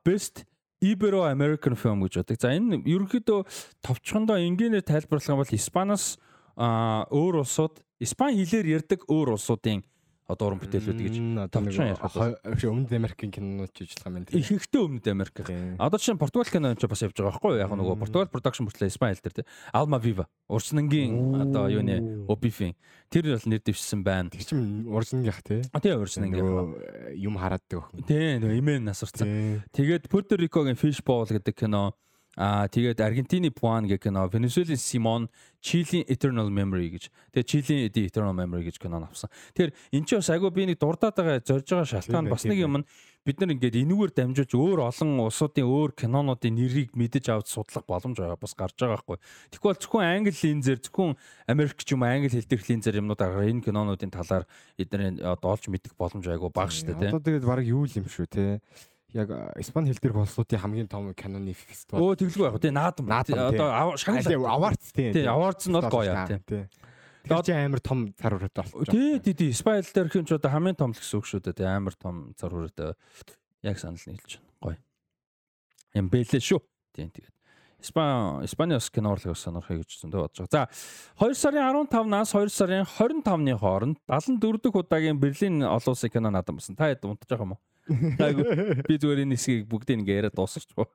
Best 0.00 0.48
Ibero 0.80 1.28
American 1.28 1.76
Film 1.76 2.08
гэж 2.08 2.24
байдаг. 2.24 2.40
За 2.40 2.56
энэ 2.56 2.80
ерөнхийдөө 2.88 3.40
товчхондоо 3.84 4.40
энгийнээр 4.40 4.86
тайлбарлах 4.86 5.28
юм 5.28 5.42
бол 5.44 5.52
Испаноос 5.52 6.16
өөр 6.56 7.44
улсууд 7.44 7.84
Испани 8.00 8.40
хэлээр 8.40 8.80
ярьдаг 8.80 9.04
өөр 9.10 9.36
улсуудын 9.36 9.84
одоо 10.28 10.52
уран 10.52 10.60
бүтээлүүд 10.60 11.00
гэж 11.00 11.14
томчхон 11.48 11.88
ярих 11.88 12.64
өмнөд 12.68 12.92
Америкийн 12.92 13.32
кинонууд 13.32 13.72
ч 13.72 13.88
ажиллах 13.88 14.06
юм 14.06 14.14
байна. 14.20 14.28
Их 14.36 14.52
ихтэй 14.52 14.80
өмнөд 14.84 15.06
Америк. 15.08 15.40
Одоо 15.80 15.96
чинь 15.96 16.20
Португал 16.20 16.52
кино 16.52 16.76
ч 16.76 16.84
бас 16.84 17.00
явж 17.00 17.16
байгаа 17.16 17.32
байхгүй 17.32 17.56
юу? 17.56 17.62
Яг 17.64 17.72
нөгөө 17.72 17.96
Португал 17.96 18.28
production 18.28 18.68
бүртлээ 18.68 18.92
Испани 18.92 19.16
хэл 19.16 19.24
дээр 19.24 19.40
тий. 19.40 19.46
Alma 19.72 19.96
Viva. 19.96 20.28
Урсангийн 20.52 21.48
одоо 21.48 21.72
юу 21.72 21.80
нэ 21.80 22.28
Opifin. 22.28 22.76
Тэр 23.08 23.32
бол 23.32 23.48
нэр 23.48 23.64
дэвшсэн 23.64 24.04
байна. 24.04 24.28
Тэр 24.28 24.44
чинь 24.44 24.84
урсангийнх 24.84 25.40
тий. 25.40 25.64
А 25.72 25.80
тий 25.80 25.96
урсангийнх. 25.96 27.16
Юм 27.16 27.40
харааддаг 27.40 27.88
охин. 27.88 28.04
Тий 28.04 28.36
нөгөө 28.36 28.60
имэн 28.60 28.84
насварсан. 28.84 29.64
Тэгээд 29.72 30.12
Puerto 30.12 30.36
Rico-гийн 30.36 30.76
Fishbowl 30.76 31.24
гэдэг 31.24 31.56
кино 31.56 31.96
Аа 32.38 32.70
тэгээд 32.70 33.02
Аргентины 33.02 33.50
Puan 33.50 33.90
гэх 33.90 34.06
кино, 34.06 34.30
Венесуэлийн 34.30 34.78
Simon, 34.78 35.26
Чилийн 35.58 36.06
Eternal 36.06 36.46
Memory 36.54 36.94
гэж. 36.94 37.10
Тэгээд 37.34 37.50
Чилийн 37.50 37.90
The 37.90 38.06
Eternal 38.06 38.30
Memory 38.30 38.70
гэж 38.70 38.78
кино 38.78 39.02
авсан. 39.02 39.26
Тэгэхээр 39.58 39.74
эн 39.74 40.04
чинь 40.06 40.22
бас 40.22 40.30
айгүй 40.30 40.50
би 40.54 40.70
нэг 40.70 40.78
дурдаад 40.78 41.18
байгаа 41.18 41.42
зорж 41.42 41.66
байгаа 41.66 41.90
шалтгаан 41.98 42.30
бас 42.30 42.46
нэг 42.46 42.62
юм 42.62 42.78
нь 42.78 42.86
бид 43.26 43.42
нар 43.42 43.50
ингээд 43.58 43.82
энүүгээр 43.82 44.12
дамжуулж 44.14 44.52
өөр 44.54 44.78
олон 44.86 45.10
улсуудын 45.26 45.66
өөр 45.66 45.90
кинонуудын 45.98 46.54
нэрийг 46.54 46.94
мэдэж 46.94 47.34
авч 47.34 47.58
судлах 47.58 47.84
боломж 47.90 48.22
бас 48.22 48.54
гарч 48.54 48.78
байгаа. 48.78 49.18
Тэгэхгүй 49.50 49.68
бол 49.68 49.82
зөвхөн 49.82 50.06
англи 50.06 50.32
линзээр 50.32 50.78
зөвхөн 50.78 51.18
Америк 51.50 51.74
ч 51.76 51.92
юм 51.92 52.06
англи 52.06 52.30
хэл 52.30 52.46
дээрх 52.46 52.70
линзээр 52.70 53.02
юмнууд 53.02 53.18
агаар 53.18 53.50
энэ 53.50 53.66
кинонуудын 53.66 54.14
талаар 54.14 54.46
эдгээр 54.78 55.26
одоо 55.26 55.58
олж 55.58 55.66
мэдэх 55.66 55.92
боломж 55.98 56.24
айгүй 56.24 56.54
бага 56.54 56.70
шүү 56.70 56.94
дээ. 56.94 57.10
Одоо 57.12 57.20
тэгээд 57.20 57.44
баг 57.44 57.66
юу 57.66 57.84
юм 57.84 58.06
шүү 58.06 58.30
те 58.30 58.62
яг 59.14 59.30
Испани 59.56 59.92
хэл 59.92 60.02
дээрх 60.02 60.20
улсуудын 60.20 60.60
хамгийн 60.60 60.88
том 60.88 61.14
киноны 61.14 61.54
фестивал. 61.56 62.12
Өө 62.12 62.18
тэглгүй 62.20 62.44
яг 62.44 62.60
тий 62.60 62.72
наадам. 62.72 63.08
Одоо 63.08 63.96
шагнал 63.96 64.46
аварц 64.52 64.92
тий. 64.92 65.12
Тий 65.12 65.24
аварц 65.24 65.64
нь 65.68 65.72
бол 65.72 65.88
гоё 65.88 66.26
тий. 66.44 66.68
Тэр 67.24 67.42
чинь 67.44 67.56
амар 67.56 67.80
том 67.80 68.12
хүрээд 68.12 68.52
болсон. 68.52 68.84
Тий 68.84 69.18
тий 69.20 69.32
тий 69.32 69.50
Испани 69.52 69.80
хэл 69.80 69.96
дээрх 69.96 70.16
юм 70.20 70.26
ч 70.28 70.36
одоо 70.36 70.52
хамгийн 70.52 70.76
том 70.76 70.92
л 70.92 71.00
гэсэн 71.00 71.18
үг 71.20 71.24
шүү 71.24 71.40
дээ. 71.40 71.56
Тий 71.56 71.68
амар 71.68 71.96
том 71.96 72.36
цар 72.36 72.52
хүрээд 72.52 72.96
яг 73.64 73.76
санал 73.80 74.04
нийлж 74.04 74.40
байна. 74.60 74.76
Гоё. 74.76 74.78
Юм 75.96 76.06
бэлээ 76.12 76.44
шүү. 76.44 76.60
Тий 76.92 77.08
тэгээд 77.08 77.36
Испани 77.80 78.44
Испаниос 78.44 78.90
кинорлог 78.90 79.38
сонирхъя 79.38 79.80
гэж 79.80 80.02
зөндөө 80.02 80.20
бодож 80.20 80.50
байгаа. 80.50 80.68
За 81.16 81.24
2 81.24 81.32
сарын 81.32 81.86
15-наас 81.86 82.34
2 82.34 82.50
сарын 82.50 82.84
25-ны 82.84 83.54
хооронд 83.56 83.98
74 84.04 84.58
дахь 84.58 84.78
удаагийн 84.82 85.20
Берлин 85.20 85.62
олон 85.62 85.94
улсын 85.94 86.10
кино 86.10 86.28
наадам 86.34 86.58
болсон. 86.58 86.74
Та 86.74 86.90
хэд 86.90 87.06
унтаж 87.06 87.30
байгаа 87.30 87.46
юм 87.46 87.54
уу? 87.54 87.62
Би 87.88 88.94
зүгээр 89.00 89.24
энэ 89.24 89.36
хэсгийг 89.36 89.66
бүгдийг 89.68 90.04
ингээ 90.04 90.18
яриад 90.28 90.36
дуусчихв. 90.36 90.86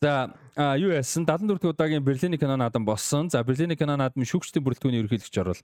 За 0.00 0.30
юу 0.78 0.94
яасан 0.94 1.26
74 1.26 1.58
дахь 1.58 1.74
удаагийн 1.74 2.04
Берлиний 2.04 2.38
кино 2.38 2.56
наадам 2.56 2.84
болсон. 2.84 3.28
За 3.30 3.42
Берлиний 3.42 3.74
кино 3.74 3.96
наадмын 3.98 4.28
шүүгчдийн 4.30 4.62
бүрэлдэхүүний 4.62 5.02
ерөнхийлөгч 5.02 5.36
орвол 5.42 5.58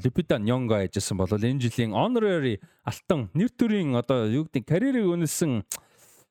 Липида 0.00 0.38
Нёнго 0.40 0.80
ажилласан 0.80 1.20
бол 1.20 1.28
энэ 1.28 1.60
жилийн 1.60 1.92
honorary 1.92 2.56
алтан 2.88 3.28
нэр 3.34 3.52
төрийн 3.52 3.92
одоо 4.00 4.24
юу 4.32 4.48
гэдэг 4.48 4.64
карьерийг 4.64 5.12
үнэлсэн 5.12 5.60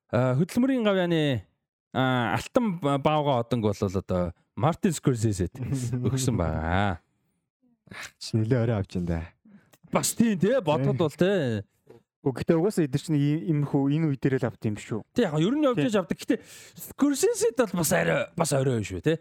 хөдөлмөрийн 0.09 0.81
гавьяаны 0.81 1.45
алтан 1.93 2.81
баага 2.81 3.45
одонг 3.45 3.69
бол 3.69 3.77
одоо 3.77 4.33
Мартин 4.57 4.93
Скорсезед 4.93 5.53
өгсөн 5.53 6.33
байгаа. 6.33 6.97
Чи 8.17 8.41
нэлээ 8.41 8.63
орой 8.65 8.77
авч 8.81 8.97
энэ. 8.97 9.21
Бас 9.93 10.17
тийм 10.17 10.37
тий 10.41 10.57
бодоход 10.65 10.97
бол 10.97 11.13
тий. 11.13 11.61
Гэхдээ 12.19 12.57
угаасаа 12.59 12.83
эдгээр 12.83 13.03
чинь 13.03 13.19
иймэрхүү 13.47 13.81
энэ 13.95 14.07
үе 14.11 14.19
дээр 14.19 14.43
л 14.43 14.49
авт 14.51 14.63
юм 14.67 14.75
шүү. 14.75 15.07
Тий 15.15 15.23
яг 15.23 15.39
ер 15.39 15.55
нь 15.55 15.63
явж 15.63 15.79
яж 15.87 15.95
авдаг. 16.03 16.19
Гэхдээ 16.19 16.39
Скорсезед 16.91 17.55
бол 17.55 17.79
бас 17.79 17.91
арай 17.95 18.27
бас 18.35 18.51
орой 18.51 18.83
шүү 18.83 18.99
тий. 18.99 19.17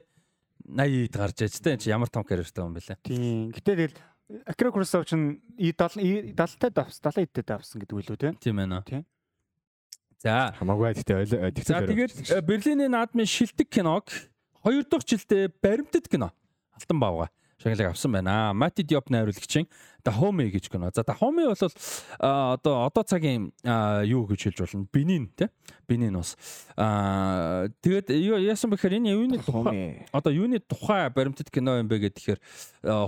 80-д 0.66 1.14
гарч 1.14 1.38
яж 1.46 1.54
тий 1.62 1.76
чи 1.78 1.94
ямар 1.94 2.10
том 2.10 2.26
карьертай 2.26 2.66
юм 2.66 2.74
бэлээ. 2.74 2.98
Тийм. 3.06 3.54
Гэтэ 3.54 3.94
тэгэл 3.94 3.96
Акира 4.50 4.74
Куросава 4.74 5.06
чинь 5.06 5.38
70 5.56 6.34
70-тад 6.34 6.74
авсан 6.74 7.12
70-д 7.14 7.50
авсан 7.54 7.78
гэдэг 7.86 7.96
үлээ 8.02 8.18
тий. 8.18 8.32
Тийм 8.42 8.58
ээ. 8.66 8.82
Тийм. 8.82 9.06
За 10.18 10.50
хамаагүй 10.58 10.98
гэхдээ 10.98 11.62
За 11.62 11.86
тэгээд 11.86 12.42
Берлиний 12.42 12.90
наадмын 12.90 13.30
шилдэг 13.30 13.70
киног 13.70 14.10
хоёр 14.66 14.82
дахь 14.82 15.06
жилдээ 15.06 15.54
баримтат 15.62 16.10
кино 16.10 16.34
Алтан 16.74 16.98
баавга 16.98 17.30
шагналыг 17.62 17.90
авсан 17.90 18.12
байна. 18.12 18.52
Мати 18.54 18.82
Диоп 18.82 19.10
найруулагчийн 19.10 19.66
Dahomey 20.04 20.50
гэж 20.50 20.70
кино. 20.70 20.90
За 20.94 21.02
Dahomey 21.02 21.46
бол 21.46 21.70
одоо 22.18 22.86
одоо 22.86 23.02
цагийн 23.02 23.52
юу 24.06 24.26
гэж 24.26 24.54
хэлж 24.54 24.58
болно? 24.62 24.86
Бенин 24.92 25.28
тий? 25.36 25.48
Бенин 25.88 26.14
бас. 26.14 26.36
Аа 26.76 27.68
тэгээд 27.82 28.10
яасан 28.14 28.70
бэхээр 28.70 29.02
энэ 29.02 29.10
юуны 29.10 29.42
тухай 29.42 30.06
одоо 30.12 30.32
юуны 30.32 30.60
тухай 30.60 31.10
баримтат 31.10 31.50
кино 31.50 31.78
юм 31.82 31.88
бэ 31.88 32.08
гэхээр 32.08 32.38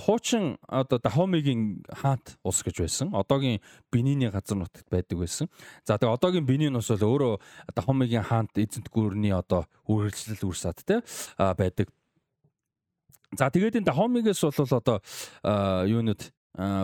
хуучин 0.02 0.58
одоо 0.66 0.98
Dahomey-гийн 0.98 1.86
хаант 1.94 2.36
ус 2.42 2.62
гэж 2.66 2.82
байсан. 2.82 3.14
Одоогийн 3.14 3.62
Бениний 3.92 4.30
газар 4.30 4.58
нутагт 4.58 4.90
байдаг 4.90 5.18
байсан. 5.18 5.48
За 5.86 5.94
тэгээд 5.96 6.18
одоогийн 6.18 6.46
Бенин 6.46 6.76
ус 6.76 6.90
бол 6.90 7.06
өөрөө 7.06 7.34
Dahomey-гийн 7.78 8.26
хаант 8.26 8.58
эзэнт 8.58 8.90
гүрний 8.90 9.32
одоо 9.32 9.70
үргэлжлэл 9.86 10.42
үрсад 10.42 10.82
тий 10.82 10.98
байдаг. 11.38 11.86
За 13.38 13.50
тэгээд 13.50 13.78
энэ 13.82 13.88
Dahomey-гээс 13.90 14.42
бол 14.42 14.74
одоо 14.74 14.98
юунууд 15.86 16.22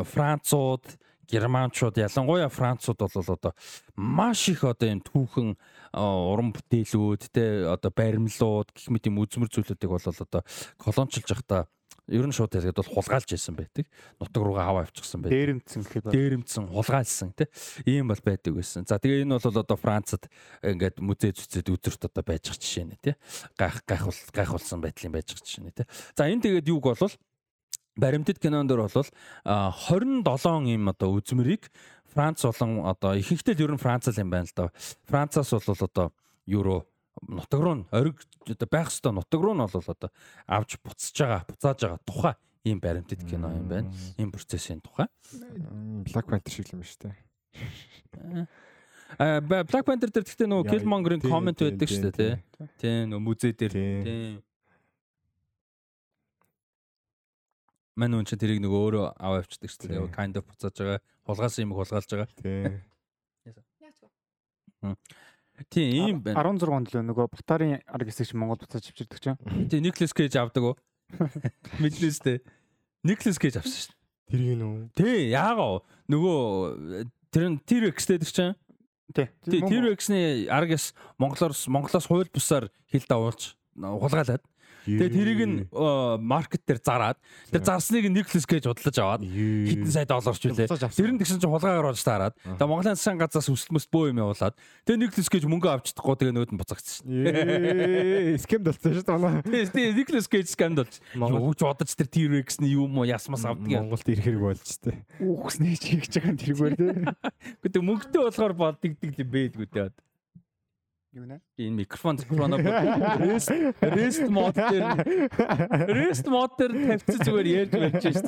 Францууд, 0.07 0.84
германчууд 1.26 1.99
ялангуяа 1.99 2.49
францууд 2.49 2.99
бол 2.99 3.10
одоо 3.34 3.52
маш 3.97 4.49
их 4.49 4.62
одоо 4.65 4.89
энэ 4.89 5.02
түүхэн 5.02 5.58
уран 5.94 6.55
бүтээлүүд 6.55 7.23
те 7.34 7.66
одоо 7.66 7.91
баримлууд 7.91 8.70
гэх 8.70 8.89
мэт 8.94 9.10
юм 9.10 9.18
үзмэр 9.26 9.50
зүйлүүдийг 9.50 9.91
бол 9.91 10.07
одоо 10.07 10.42
колончилж 10.78 11.26
явахдаа 11.26 11.66
ер 12.08 12.26
нь 12.26 12.34
шууд 12.34 12.54
тэгээд 12.54 12.78
бол 12.78 12.94
хулгайлж 12.94 13.28
байсан 13.34 13.54
байдаг. 13.58 13.86
Нутаг 14.20 14.42
руугаа 14.42 14.66
хав 14.70 14.78
авчихсан 14.86 15.22
байдаг. 15.26 15.34
Дээрэмцэн 15.34 15.82
гэхэд 15.82 16.04
дээрэмцэн 16.14 16.64
хулгайлсан 16.70 17.30
тий. 17.34 17.48
Ийм 17.86 18.08
бол 18.08 18.22
байдаг 18.22 18.52
байсан. 18.54 18.86
За 18.86 19.02
тэгээ 19.02 19.26
энэ 19.26 19.42
бол 19.42 19.58
одоо 19.58 19.76
Францад 19.76 20.30
ингээд 20.62 21.02
музей 21.02 21.34
зүцэд 21.34 21.66
үзэрт 21.66 22.06
одоо 22.06 22.22
байж 22.22 22.46
байгаа 22.46 22.62
жишээ 22.62 22.86
нэ 22.86 22.96
тий. 23.02 23.14
Гайх 23.58 23.82
гайхул 23.82 24.14
гайхулсан 24.30 24.78
байдлын 24.78 25.12
байж 25.14 25.34
байгаа 25.34 25.42
жишээ 25.42 25.64
нэ 25.66 25.74
тий. 25.74 25.86
За 26.14 26.30
энэ 26.30 26.42
тэгээд 26.46 26.70
юуг 26.70 26.86
болвол 26.86 27.14
баримтат 27.96 28.38
кинонд 28.38 28.70
дөр 28.70 28.86
бол 28.86 29.08
27 29.44 30.22
ийм 30.70 30.88
одоо 30.88 31.16
үзмэрийг 31.16 31.72
Франц 32.12 32.44
болон 32.44 32.86
одоо 32.86 33.12
ихэнхдээ 33.18 33.60
ер 33.60 33.72
нь 33.74 33.82
Франц 33.82 34.08
л 34.08 34.20
юм 34.20 34.30
байна 34.30 34.46
л 34.46 34.54
да. 34.54 34.72
Францаас 35.04 35.50
бол 35.52 35.80
одоо 35.80 36.12
евро 36.46 36.86
нутаг 37.24 37.60
руу 37.60 37.86
ориг 37.92 38.20
одоо 38.44 38.68
байх 38.68 38.88
хэвээр 38.92 39.16
нутаг 39.16 39.40
руу 39.40 39.54
нь 39.56 39.64
бол 39.64 39.88
одоо 39.88 40.10
авч 40.46 40.76
буцаж 40.84 41.16
байгаа, 41.16 41.48
буцааж 41.48 41.78
байгаа 41.80 42.00
тухай 42.04 42.34
ийм 42.66 42.80
баримтат 42.80 43.22
кино 43.24 43.48
юм 43.54 43.68
байна. 43.68 43.92
Ийм 44.18 44.30
процессын 44.32 44.80
тухай. 44.80 45.06
Black 46.04 46.26
Panther 46.26 46.50
шиг 46.50 46.72
юм 46.74 46.82
шүү 46.82 47.08
дээ. 47.08 47.14
А 49.18 49.40
Black 49.40 49.86
Panther 49.86 50.10
дээр 50.10 50.26
гэхдээ 50.26 50.50
нөгөө 50.50 50.66
Killmonger-ын 50.66 51.22
коммент 51.22 51.62
байдаг 51.62 51.88
шүү 51.88 52.10
дээ, 52.10 52.16
тий. 52.18 52.66
Тий, 52.82 53.06
нөгөө 53.06 53.22
музей 53.22 53.54
дээр. 53.54 53.72
Тий. 53.72 54.42
Мань 57.96 58.12
үн 58.12 58.26
чинь 58.28 58.36
тэрийг 58.42 58.60
нөгөө 58.60 58.80
өөрөө 58.82 59.06
аваа 59.16 59.40
авчдаг 59.40 59.70
шүү 59.72 59.88
дээ. 59.88 60.10
Kind 60.12 60.36
of 60.36 60.44
буцааж 60.44 60.74
байгаа. 60.76 61.00
Хулгаас 61.24 61.56
юм 61.62 61.72
хулгайлж 61.72 62.10
байгаа. 62.12 62.28
Тий. 62.42 62.82
Тийм 65.70 65.88
ийм 65.92 66.18
байна. 66.22 66.42
16 66.42 66.68
онд 66.68 66.88
л 66.92 67.02
нөгөө 67.06 67.26
Батарын 67.32 67.80
арга 67.86 68.10
хэсэг 68.10 68.36
Монгол 68.36 68.60
буцааж 68.60 68.90
авчирдаг 68.92 69.20
чинь. 69.20 69.40
Тийм 69.70 69.82
Никлас 69.86 70.12
Кейж 70.12 70.36
авдаг 70.36 70.62
уу? 70.62 70.76
Мэднэс 71.80 72.20
тээ. 72.20 72.44
Никлас 73.04 73.38
Кейж 73.40 73.56
авсан 73.56 73.72
шүү 73.72 73.92
дээ. 73.92 73.96
Тэр 74.26 74.40
юм 74.42 74.60
уу? 74.66 74.88
Тий, 74.92 75.30
яагаа 75.32 75.80
нөгөө 76.10 77.06
тэр 77.30 77.44
нь 77.52 77.60
T-Rex 77.62 77.98
дээр 78.10 78.26
чинь. 78.26 78.54
Тий. 79.14 79.30
Тий, 79.46 79.60
T-Rex-ний 79.62 80.50
аргас 80.50 80.92
Монголоос 81.16 81.68
Монголоос 81.70 82.10
хууль 82.10 82.28
бусаар 82.28 82.68
хил 82.90 83.06
давуулж 83.06 83.54
хулгайлаад 83.78 84.42
Тэгээ 84.86 85.10
тэрийг 85.10 85.40
нь 85.42 85.56
маркет 86.23 86.62
дээр 86.62 86.81
зараад 86.81 87.18
тэр 87.50 87.62
зарсныг 87.66 88.06
Nicholas 88.06 88.47
Cage 88.47 88.70
худалдаж 88.70 88.97
аваад 89.02 89.23
хэдэн 89.26 89.90
сая 89.90 90.06
долларч 90.06 90.47
үлээ. 90.47 90.70
Тэр 90.70 91.10
нь 91.10 91.18
тэгсэн 91.18 91.42
чинь 91.42 91.50
хулгайгаар 91.50 91.90
болж 91.90 92.02
таарад. 92.06 92.39
Тэгээ 92.39 92.70
Монголын 92.70 92.94
сан 92.94 93.18
газраас 93.18 93.50
өсөлмөс 93.50 93.90
бөө 93.90 94.15
юм 94.15 94.23
явуулаад 94.23 94.55
тэгээ 94.86 95.00
Nicholas 95.02 95.26
Cage 95.26 95.47
мөнгө 95.50 95.68
авчихдаггүй 95.74 96.16
тэгээ 96.23 96.34
нөөд 96.39 96.52
нь 96.55 96.60
буцагдсан 96.62 97.02
шин. 97.02 98.39
Скемд 98.47 98.65
болсон 98.70 98.94
шүү 98.94 99.05
дээ. 99.05 99.74
Тэгээ 99.74 99.98
Nicholas 99.98 100.31
Cage 100.31 100.50
скемд 100.55 100.78
болж. 100.81 100.94
Юу 101.18 101.55
ч 101.55 101.60
бодож 101.66 101.90
тэр 101.90 102.06
T-Rex-ний 102.06 102.78
юм 102.78 102.94
уу 102.94 103.05
ясмас 103.05 103.42
авдаг 103.44 103.66
юм. 103.66 103.90
Монголд 103.90 104.06
ирэхэрэг 104.06 104.40
болж 104.40 104.62
тээ. 104.62 105.02
Үхснээ 105.20 105.76
чи 105.76 105.98
хийж 105.98 106.15
байгаа 106.23 106.39
тэргээр 106.39 106.74
тээ. 106.78 107.10
Гэтэ 107.66 107.78
мөнгөтэй 107.82 108.23
болохоор 108.23 108.55
болдгдаг 108.55 109.15
юм 109.18 109.31
бэлгүй 109.34 109.66
тээ. 109.66 109.90
Юу 111.16 111.24
нэ? 111.24 111.40
Энэ 111.56 111.80
микрофон 111.80 112.20
микрофоно 112.20 112.60
rest 112.60 113.48
rest 113.80 114.28
мод 114.28 114.52
дээр 114.52 114.84
rest 115.88 116.28
мод 116.28 116.52
дээр 116.60 117.00
тавьчих 117.00 117.24
зүгээр 117.24 117.46
ярьж 117.56 117.72
байж 117.72 118.04
шээ. 118.04 118.20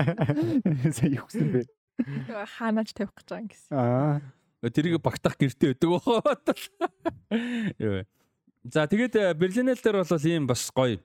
Сая 0.97 1.13
юу 1.13 1.29
гэсэн 1.29 1.53
бэ? 1.53 1.61
Хаанаач 2.57 2.97
тавих 2.97 3.13
гэж 3.13 3.29
байгаа 3.29 3.45
юм 3.45 3.49
гэсэн. 3.53 3.73
Аа. 3.77 4.25
Тэрийг 4.73 5.05
багтах 5.05 5.37
гэрте 5.37 5.77
өдөг 5.77 6.01
бохоо. 6.01 6.25
Юу. 7.77 8.09
За 8.65 8.89
тэгээд 8.89 9.37
Берлинэл 9.37 9.77
дээр 9.77 10.09
бол 10.09 10.25
ийм 10.25 10.49
бас 10.49 10.65
гоё 10.73 10.97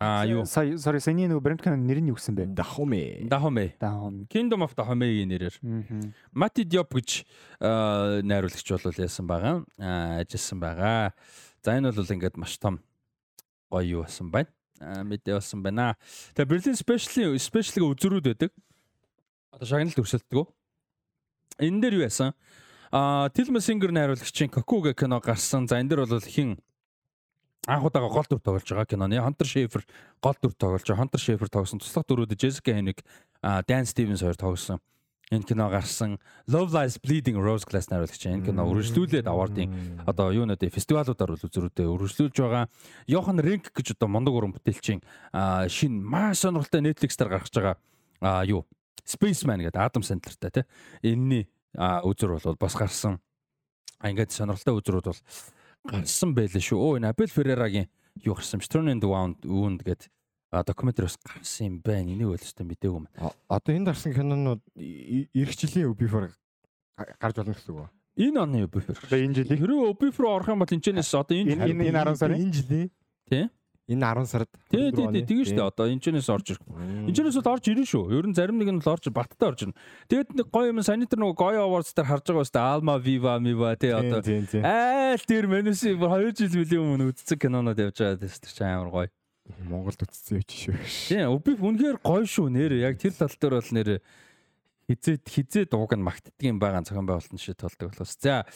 Аа 0.00 0.24
юу? 0.24 0.46
Сая 0.48 0.80
sorry 0.80 0.96
саяны 0.96 1.28
нөгөө 1.28 1.44
брэнд 1.44 1.60
канал 1.60 1.84
нэр 1.84 2.00
нь 2.00 2.08
юу 2.08 2.16
гэсэн 2.16 2.32
бэ? 2.32 2.56
Dahomey. 2.56 3.28
Dahomey. 3.28 3.76
Kingdom 4.32 4.64
of 4.64 4.72
Dahomey-ийн 4.72 5.28
нэрээр. 5.28 5.60
Mati 6.32 6.64
Diop 6.64 6.88
гэж 6.96 7.28
найруулагч 8.24 8.64
бол 8.80 8.96
яасан 8.96 9.28
байгаа. 9.28 9.60
Ажилласан 9.76 10.56
байгаа. 10.56 11.12
За 11.60 11.76
энэ 11.76 11.92
бол 11.92 12.08
ингээд 12.16 12.40
маш 12.40 12.56
том 12.56 12.80
гоё 13.68 14.00
юу 14.00 14.08
болсон 14.08 14.32
байна. 14.32 14.48
Мэдээ 14.80 15.36
болсон 15.36 15.60
байна. 15.60 16.00
Тэгээ 16.32 16.48
Berlin 16.48 16.80
Special 16.80 17.36
Special 17.36 17.92
үзрүүд 17.92 18.24
байдаг. 18.24 18.56
Одоо 19.52 19.68
шагналд 19.68 20.00
өрсөлддөг. 20.00 20.48
Энэ 21.60 21.80
дээр 21.84 22.00
юу 22.00 22.08
яасан? 22.08 22.32
Аа 22.88 23.28
Tilma 23.36 23.60
Singer 23.60 23.92
найруулагчийн 23.92 24.48
Kokuga 24.48 24.96
кино 24.96 25.20
гарсан. 25.20 25.68
За 25.68 25.76
энэ 25.76 25.92
дээр 25.92 26.08
бол 26.08 26.24
хин 26.24 26.56
анх 27.66 27.84
удаага 27.84 28.08
гол 28.08 28.28
дүр 28.28 28.40
тоглож 28.40 28.64
байгаа 28.68 28.88
киноны 28.88 29.20
Hunter 29.20 29.48
Schafer 29.48 29.84
гол 30.22 30.36
дүр 30.40 30.54
тоглож 30.56 30.84
байгаа. 30.84 31.02
Hunter 31.04 31.20
Schafer 31.20 31.48
тоглосон. 31.48 31.80
Туслах 31.80 32.06
дүрүүд 32.08 32.36
Jessica 32.36 32.72
Henwick, 32.72 33.04
Dan 33.42 33.84
Stevens 33.84 34.24
хоёр 34.24 34.36
тоглосон. 34.36 34.80
Энэ 35.30 35.46
кино 35.46 35.70
гарсан. 35.70 36.18
Love 36.48 36.74
Lies 36.74 36.98
Bleeding 36.98 37.38
Rose 37.38 37.62
Glass 37.62 37.86
найруулагч 37.86 38.26
энэ 38.26 38.50
кино 38.50 38.66
үргэлжлүүлээд 38.66 39.30
award-ын 39.30 40.02
одоо 40.02 40.34
юу 40.34 40.42
нэ 40.42 40.58
фестивалуудаар 40.58 41.38
бол 41.38 41.46
үзрүүдэд 41.46 41.86
үргэлжлүүлж 41.86 42.34
байгаа. 42.34 42.66
Johan 43.06 43.38
Renck 43.38 43.70
гэж 43.70 43.94
одоо 43.94 44.10
мундаг 44.10 44.34
уран 44.34 44.50
бүтээлчийн 44.58 44.98
шин 45.70 46.02
маш 46.02 46.42
сонирхолтой 46.42 46.82
Netflix 46.82 47.14
дээр 47.14 47.30
гарч 47.30 47.54
байгаа 47.54 48.42
юу 48.42 48.66
Spaceman 49.06 49.62
гэдэг 49.62 49.78
Adam 49.78 50.02
Sandler-тай 50.02 50.50
тий. 50.50 50.64
Энэний 51.14 51.46
үзэр 51.78 52.34
бол 52.34 52.58
бас 52.58 52.74
гарсан. 52.74 53.22
Ингээд 54.02 54.34
сонирхолтой 54.34 54.82
үзрүүд 54.82 55.14
бол 55.14 55.20
гарсан 55.84 56.34
байлээ 56.34 56.60
шүү. 56.60 56.78
Өө 56.78 56.96
энэ 57.00 57.10
Абел 57.12 57.30
Феррарагийн 57.30 57.88
юу 58.24 58.34
гарсан 58.34 58.60
Turn 58.60 58.90
in 58.90 59.00
the 59.00 59.08
Wound 59.08 59.40
Wound 59.44 59.80
гэдэг 59.84 60.10
докюментариус 60.50 61.16
гарсан 61.22 61.66
юм 61.66 61.76
байна. 61.80 62.10
Энийг 62.10 62.34
өлсөй 62.34 62.66
мэдээгүй 62.66 62.98
юм. 63.00 63.06
Одоо 63.48 63.72
энд 63.74 63.86
гарсан 63.88 64.12
кинонууд 64.12 64.60
эх 64.76 65.52
жилийн 65.56 65.94
Before 65.94 66.30
гарч 66.98 67.34
болно 67.36 67.54
гэсэн 67.54 67.70
үг 67.70 67.80
үү? 67.86 67.88
Энэ 68.28 68.38
оны 68.42 68.66
Before. 68.66 68.98
Одоо 68.98 69.18
энэ 69.18 69.36
жилийн 69.40 69.60
хэрвээ 69.62 69.94
Before 69.96 70.28
орох 70.28 70.48
юм 70.50 70.60
бол 70.60 70.68
энэчнээс 70.68 71.14
одоо 71.14 71.36
энэ 71.38 71.54
энэ 71.54 71.88
энэ 71.88 72.02
10 72.04 72.18
сарын 72.18 72.42
энэ 72.42 72.54
жилийн 72.56 72.88
Тий. 73.30 73.46
Энэ 73.90 74.06
10 74.06 74.30
сард. 74.30 74.50
Тий, 74.70 74.92
тий, 74.94 75.06
тий, 75.10 75.22
тэгэн 75.26 75.46
шүү 75.50 75.56
дээ. 75.58 75.66
Одоо 75.66 75.86
энэчнээс 75.90 76.30
орж 76.30 76.46
ирэх. 76.54 76.62
Энэчнээс 77.10 77.36
бол 77.42 77.50
орж 77.50 77.64
ирнэ 77.66 77.86
шүү. 77.90 78.04
Ер 78.14 78.26
нь 78.30 78.36
зарим 78.38 78.62
нэг 78.62 78.70
нь 78.70 78.78
бол 78.78 78.94
орж 78.94 79.10
баттай 79.10 79.50
орж 79.50 79.60
ирнэ. 79.66 79.76
Тэгээд 80.06 80.30
нэг 80.38 80.46
гоё 80.54 80.70
юм 80.70 80.78
санитар 80.86 81.18
нөгөө 81.18 81.34
гоё 81.34 81.60
awards 81.66 81.90
дээр 81.90 82.06
харж 82.06 82.24
байгаа 82.30 82.46
өстэй 82.46 82.62
Alma 82.62 82.94
Viva 83.02 83.34
Viva 83.42 83.74
тий 83.74 83.90
одоо 83.90 84.22
айл 84.22 85.24
дээр 85.26 85.46
менюси 85.50 85.98
2 85.98 86.38
жил 86.38 86.54
билээ 86.54 86.78
өмнө 86.78 87.10
үзсэн 87.10 87.34
кинонод 87.34 87.82
явж 87.82 87.98
байгаа 87.98 88.22
тест 88.22 88.46
чи 88.46 88.62
амар 88.62 88.94
гоё. 88.94 89.10
Монголд 89.66 90.06
үтцсэн 90.06 90.38
юм 90.38 90.46
шүү. 90.46 90.78
Тий, 91.10 91.26
би 91.26 91.52
үнэхээр 91.58 91.98
гоё 91.98 92.22
шүү 92.22 92.46
нэр. 92.54 92.78
Яг 92.78 93.02
тэр 93.02 93.18
тал 93.18 93.34
дээр 93.34 93.58
бол 93.58 93.72
нэр 93.74 93.90
хизээ 94.90 95.16
хизээ 95.22 95.64
дууг 95.70 95.94
нь 95.94 96.06
магтдгийн 96.06 96.58
байгаа 96.58 96.82
зохион 96.86 97.06
байгуулалт 97.06 97.34
нь 97.34 97.42
шиг 97.42 97.58
толдог 97.58 97.90
болохоос. 97.90 98.18
За 98.18 98.46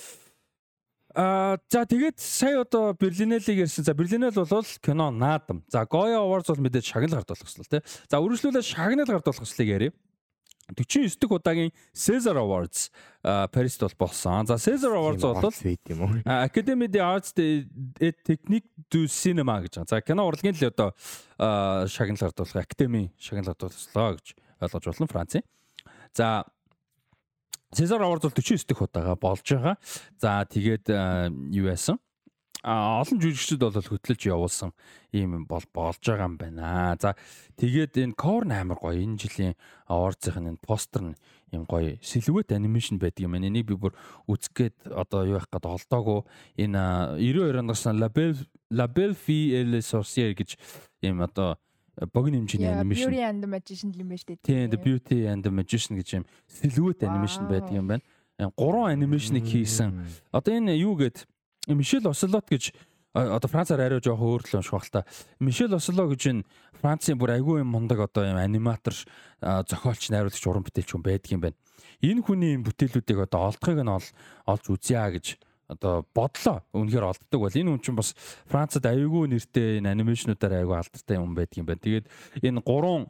Аа 1.15 1.59
за 1.71 1.87
тэгээд 1.87 2.19
сая 2.19 2.67
одоо 2.67 2.93
Берлинелийг 2.99 3.71
ярьсан. 3.71 3.85
За 3.87 3.95
Берлинел 3.95 4.35
бол 4.35 4.67
кино 4.83 5.11
наадам. 5.11 5.63
За 5.71 5.87
Goya 5.87 6.19
Awards 6.19 6.51
бол 6.51 6.67
мэдээж 6.67 6.91
шагнал 6.91 7.23
гардуулах 7.23 7.47
хэвчээ 7.47 7.71
тий. 7.71 7.83
За 8.11 8.19
үргэлжлүүлээ 8.19 8.67
шагнал 8.67 9.07
гардуулах 9.07 9.39
хэвчлийг 9.39 9.71
яриа. 9.71 9.93
49 10.75 11.21
дэх 11.21 11.31
удаагийн 11.31 11.73
Caesar 11.95 12.35
Awards 12.35 12.91
Парист 13.23 13.81
бол 13.81 13.95
болсон. 13.95 14.47
За 14.47 14.59
Caesar 14.59 14.91
Awards 14.91 15.23
бол 15.23 15.55
Academy 16.27 16.89
des 16.89 16.99
Arts 16.99 17.31
et 17.37 18.17
Techniques 18.25 18.71
du 18.91 19.07
Cinéma 19.07 19.63
гэж. 19.63 19.87
За 19.87 20.03
кино 20.03 20.27
урлагийн 20.27 20.59
л 20.59 20.67
одоо 20.67 20.95
шагнал 21.87 22.19
гардуулах 22.19 22.67
Academy 22.67 23.13
шагнал 23.23 23.55
гардуулсан 23.55 24.19
гэж 24.19 24.35
ойлгож 24.59 24.85
болно 24.85 25.07
Францын. 25.07 25.43
За 26.11 26.45
Award 27.75 28.23
бол 28.23 28.31
49 28.31 28.67
дэх 28.69 28.83
удаага 28.83 29.17
болж 29.19 29.43
байгаа. 29.43 29.77
За 30.19 30.47
тэгээд 30.47 30.89
юу 31.51 31.67
яасан? 31.67 31.99
А 32.65 33.05
олон 33.05 33.21
жүжигчид 33.21 33.61
бол 33.61 33.77
хөтлөж 33.77 34.25
явуулсан 34.25 34.73
ийм 35.13 35.45
бол 35.45 35.61
болж 35.75 36.01
байгаа 36.01 36.25
юм 36.25 36.37
байна. 36.41 36.97
За 36.97 37.13
тэгээд 37.61 38.01
энэ 38.01 38.17
Korn 38.17 38.55
амар 38.57 38.81
гоё 38.81 38.97
энэ 38.97 39.21
жилийн 39.21 39.53
award-ийн 39.85 40.49
энэ 40.49 40.65
постэр 40.65 41.13
нь 41.13 41.19
ийм 41.53 41.69
гоё 41.69 42.01
silhouette 42.01 42.57
animation 42.57 42.97
байдаг 42.97 43.29
юм. 43.29 43.37
Энийг 43.37 43.69
би 43.69 43.77
бүр 43.77 43.93
үзгээд 44.31 44.89
одоо 44.97 45.29
юу 45.29 45.37
явах 45.37 45.53
гээд 45.53 45.69
олдоогүй. 45.69 46.25
Энэ 46.57 47.21
92 47.21 47.61
оноос 47.61 47.85
Label 47.85 48.33
Label 48.73 49.13
Fille 49.13 49.85
Sorcier 49.85 50.33
гэж 50.33 50.57
ийм 51.05 51.21
одоо 51.21 51.61
богино 52.13 52.43
хэмжээний 52.43 52.71
анимашн. 52.71 53.11
Beauty 53.11 53.23
and 53.23 53.39
the 53.43 53.49
Magician 53.51 53.91
юм 53.95 54.09
байна 54.09 54.21
шүү 54.21 54.29
дээ. 54.35 54.43
Тийм, 54.43 54.71
The 54.71 54.81
Beauty 54.83 55.19
and 55.31 55.41
the 55.43 55.53
Magician 55.53 55.95
гэж 55.99 56.09
юм 56.19 56.25
silhouette 56.49 57.07
animation 57.07 57.47
байдаг 57.47 57.73
юм 57.73 57.87
байна. 57.87 58.03
Гурван 58.57 58.99
анимашныг 58.99 59.45
хийсэн. 59.47 60.03
Одоо 60.33 60.53
энэ 60.55 60.75
юу 60.75 60.99
гээд 60.99 61.27
Мишель 61.69 62.07
Ослот 62.09 62.51
гэж 62.51 62.75
одоо 63.15 63.49
Францаар 63.49 63.81
арай 63.81 64.03
жоох 64.03 64.19
өөр 64.19 64.43
л 64.43 64.57
унших 64.59 64.75
байх 64.75 64.85
л 64.85 64.91
та. 64.91 65.07
Мишель 65.39 65.71
Осло 65.71 66.11
гэж 66.11 66.23
энэ 66.35 66.43
Францын 66.83 67.15
бүр 67.15 67.39
айгүй 67.39 67.63
юм 67.63 67.71
мундаг 67.71 68.03
одоо 68.11 68.27
юм 68.27 68.37
аниматор 68.43 68.93
зохиолч 69.41 70.11
найруулагч 70.11 70.45
уран 70.51 70.67
бүтээлч 70.67 70.91
хүн 70.91 71.07
байдаг 71.07 71.31
юм 71.31 71.41
байна. 71.47 71.57
Энэ 72.03 72.27
хүний 72.27 72.59
бүтээлүүдийг 72.59 73.23
одоо 73.23 73.55
олдохыг 73.55 73.87
нь 73.87 73.95
олж 73.95 74.65
үзье 74.67 74.99
гэж 74.99 75.39
одоо 75.69 76.05
бодлоо 76.15 76.61
үнэхээр 76.77 77.09
олддог 77.09 77.41
бол 77.41 77.55
энэ 77.57 77.71
хүн 77.73 77.81
чинь 77.81 77.97
бас 77.97 78.13
Францад 78.47 78.85
аюулгүй 78.85 79.33
нэртэй 79.33 79.81
энэ 79.81 79.93
анимашнуудаар 79.97 80.61
аюул 80.61 80.77
алдартай 80.77 81.17
юм 81.17 81.33
байдаг 81.35 81.57
юм 81.57 81.67
байна. 81.67 81.81
Тэгээд 81.81 82.07
энэ 82.45 82.61
гурван 82.61 83.09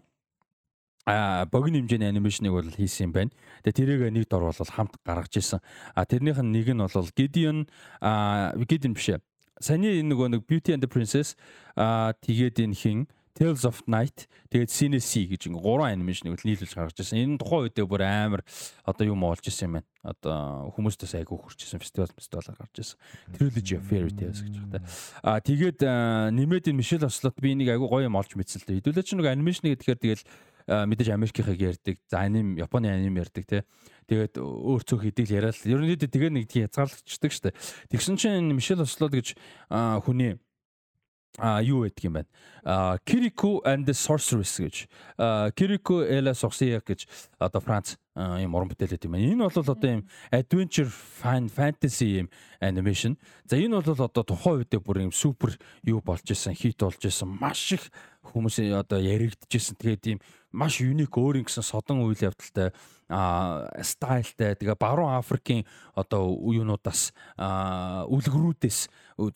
а 1.06 1.44
богино 1.46 1.78
хэмжээний 1.82 2.08
анимашныг 2.08 2.52
бол 2.52 2.70
хийсэн 2.70 3.10
юм 3.10 3.12
байна. 3.12 3.30
Тэгээ 3.66 3.76
тэрийг 3.76 4.02
нэг 4.12 4.28
дор 4.28 4.48
бол 4.48 4.54
хамт 4.54 4.94
гаргаж 5.04 5.36
ирсэн. 5.36 5.60
А 5.94 6.06
тэрнийх 6.06 6.38
нь 6.38 6.52
нэг 6.54 6.68
нь 6.70 6.80
бол 6.80 7.08
Gideon 7.12 7.68
а 8.00 8.54
Gideon 8.56 8.94
биш 8.94 9.08
ээ. 9.12 9.20
Саяны 9.60 10.02
нөгөө 10.06 10.28
нэг 10.38 10.40
Beauty 10.46 10.74
and 10.74 10.82
the 10.82 10.88
Princess 10.88 11.36
а 11.76 12.14
тэгээд 12.22 12.62
энэ 12.62 12.74
хин 12.74 12.98
Tales 13.34 13.66
of 13.66 13.82
Night 13.90 14.30
тэгээд 14.54 14.70
Sinesi 14.70 15.26
гэж 15.26 15.50
ингээ 15.50 15.58
гурван 15.58 15.98
анимашныг 15.98 16.38
нийлүүлж 16.38 16.70
гаргаж 16.70 17.02
ирсэн. 17.02 17.18
Энэ 17.18 17.42
тухайн 17.42 17.66
үедээ 17.66 17.86
бүр 17.90 18.02
амар 18.06 18.42
одоо 18.86 19.04
юм 19.10 19.26
олж 19.26 19.50
ирсэн 19.50 19.66
юм 19.66 19.74
байна. 19.82 19.90
Одоо 20.06 20.70
хүмүүстээс 20.78 21.18
айгүй 21.18 21.34
хурж 21.34 21.58
ирсэн 21.58 21.82
фестивал 21.82 22.14
фестивалаар 22.14 22.54
гарч 22.62 22.74
ирсэн. 22.78 22.98
Trilogy 23.34 23.74
of 23.74 23.82
Fairy 23.90 24.14
Tales 24.14 24.38
гэж 24.38 24.54
байна. 24.70 24.86
Аа 25.26 25.42
тэгээд 25.42 25.82
нэмээд 26.30 26.70
энэ 26.70 26.78
Michelle 26.78 27.10
Oslot 27.10 27.34
би 27.42 27.58
энийг 27.58 27.74
айгүй 27.74 27.90
гоё 27.90 28.06
юм 28.06 28.14
олж 28.14 28.38
мэдсэн 28.38 28.62
л 28.62 28.66
дээ. 28.70 28.78
Хэдүүлээ 28.86 29.02
ч 29.02 29.18
нэг 29.18 29.26
анимашн 29.26 29.66
гэхээр 29.74 29.98
тэгэл 29.98 30.24
мэдээж 30.64 31.08
Америкийнхыг 31.12 31.60
ярьдаг. 31.60 31.98
За 32.08 32.24
аним 32.24 32.56
Японы 32.56 32.88
аним 32.88 33.18
ярьдаг 33.18 33.44
те. 33.44 33.64
Тэгээд 34.08 34.40
өөр 34.40 34.80
цөөх 34.86 35.04
хэдэг 35.10 35.26
л 35.28 35.36
яриад. 35.36 35.58
Ерөнхийдөө 35.60 36.08
тэгээ 36.08 36.30
нэг 36.32 36.48
тийм 36.48 36.64
хязгаарлагдчихдаг 36.68 37.32
штэ. 37.32 37.50
Тэгсэн 37.92 38.16
чинь 38.16 38.54
Michelle 38.54 38.84
Oslot 38.86 39.12
гэж 39.12 39.36
хүний 40.08 40.40
а 41.38 41.60
юу 41.62 41.82
гэдэг 41.82 42.04
юм 42.04 42.12
байна. 42.14 42.28
А 42.62 42.98
Kiriko 43.04 43.60
and 43.66 43.86
the 43.86 43.94
Sorceress 43.94 44.58
гэж. 44.58 44.86
Kiriko 45.54 46.02
et 46.02 46.22
la 46.22 46.34
Sorcière 46.34 46.80
гэж 46.80 47.06
одоо 47.38 47.60
Франц 47.60 47.96
юм 48.14 48.54
уран 48.54 48.70
бүтээл 48.70 48.94
гэдэг 48.94 49.10
юм 49.10 49.12
байна. 49.18 49.26
Энэ 49.26 49.42
бол 49.50 49.74
одоо 49.74 49.90
юм 49.90 50.06
adventure 50.30 50.86
fan 50.86 51.48
fantasy 51.50 52.22
юм 52.22 52.30
animation. 52.60 53.18
За 53.46 53.56
энэ 53.56 53.82
бол 53.82 54.06
одоо 54.06 54.22
тухайн 54.22 54.62
үедээ 54.62 54.78
бүр 54.78 55.10
юм 55.10 55.12
супер 55.12 55.58
юу 55.82 56.00
болж 56.00 56.22
исэн, 56.30 56.54
хит 56.54 56.78
болж 56.78 57.02
исэн, 57.02 57.28
маш 57.28 57.72
их 57.72 57.90
хүмүүс 58.30 58.62
одоо 58.78 59.02
яригдчихсэн. 59.02 59.74
Тэгээд 59.74 60.06
ийм 60.06 60.18
маш 60.54 60.78
юник 60.78 61.10
өөр 61.18 61.42
ингэсэн 61.42 61.66
содон 61.66 62.06
үйл 62.06 62.30
явдалтай 62.30 62.70
а 62.70 62.74
стайлтай 63.08 64.56
тэгээ 64.56 64.80
баруун 64.80 65.12
Африкийн 65.14 65.64
одоо 65.92 66.40
юунуудаас 66.40 67.12
үлгэрүүдээс 67.38 68.78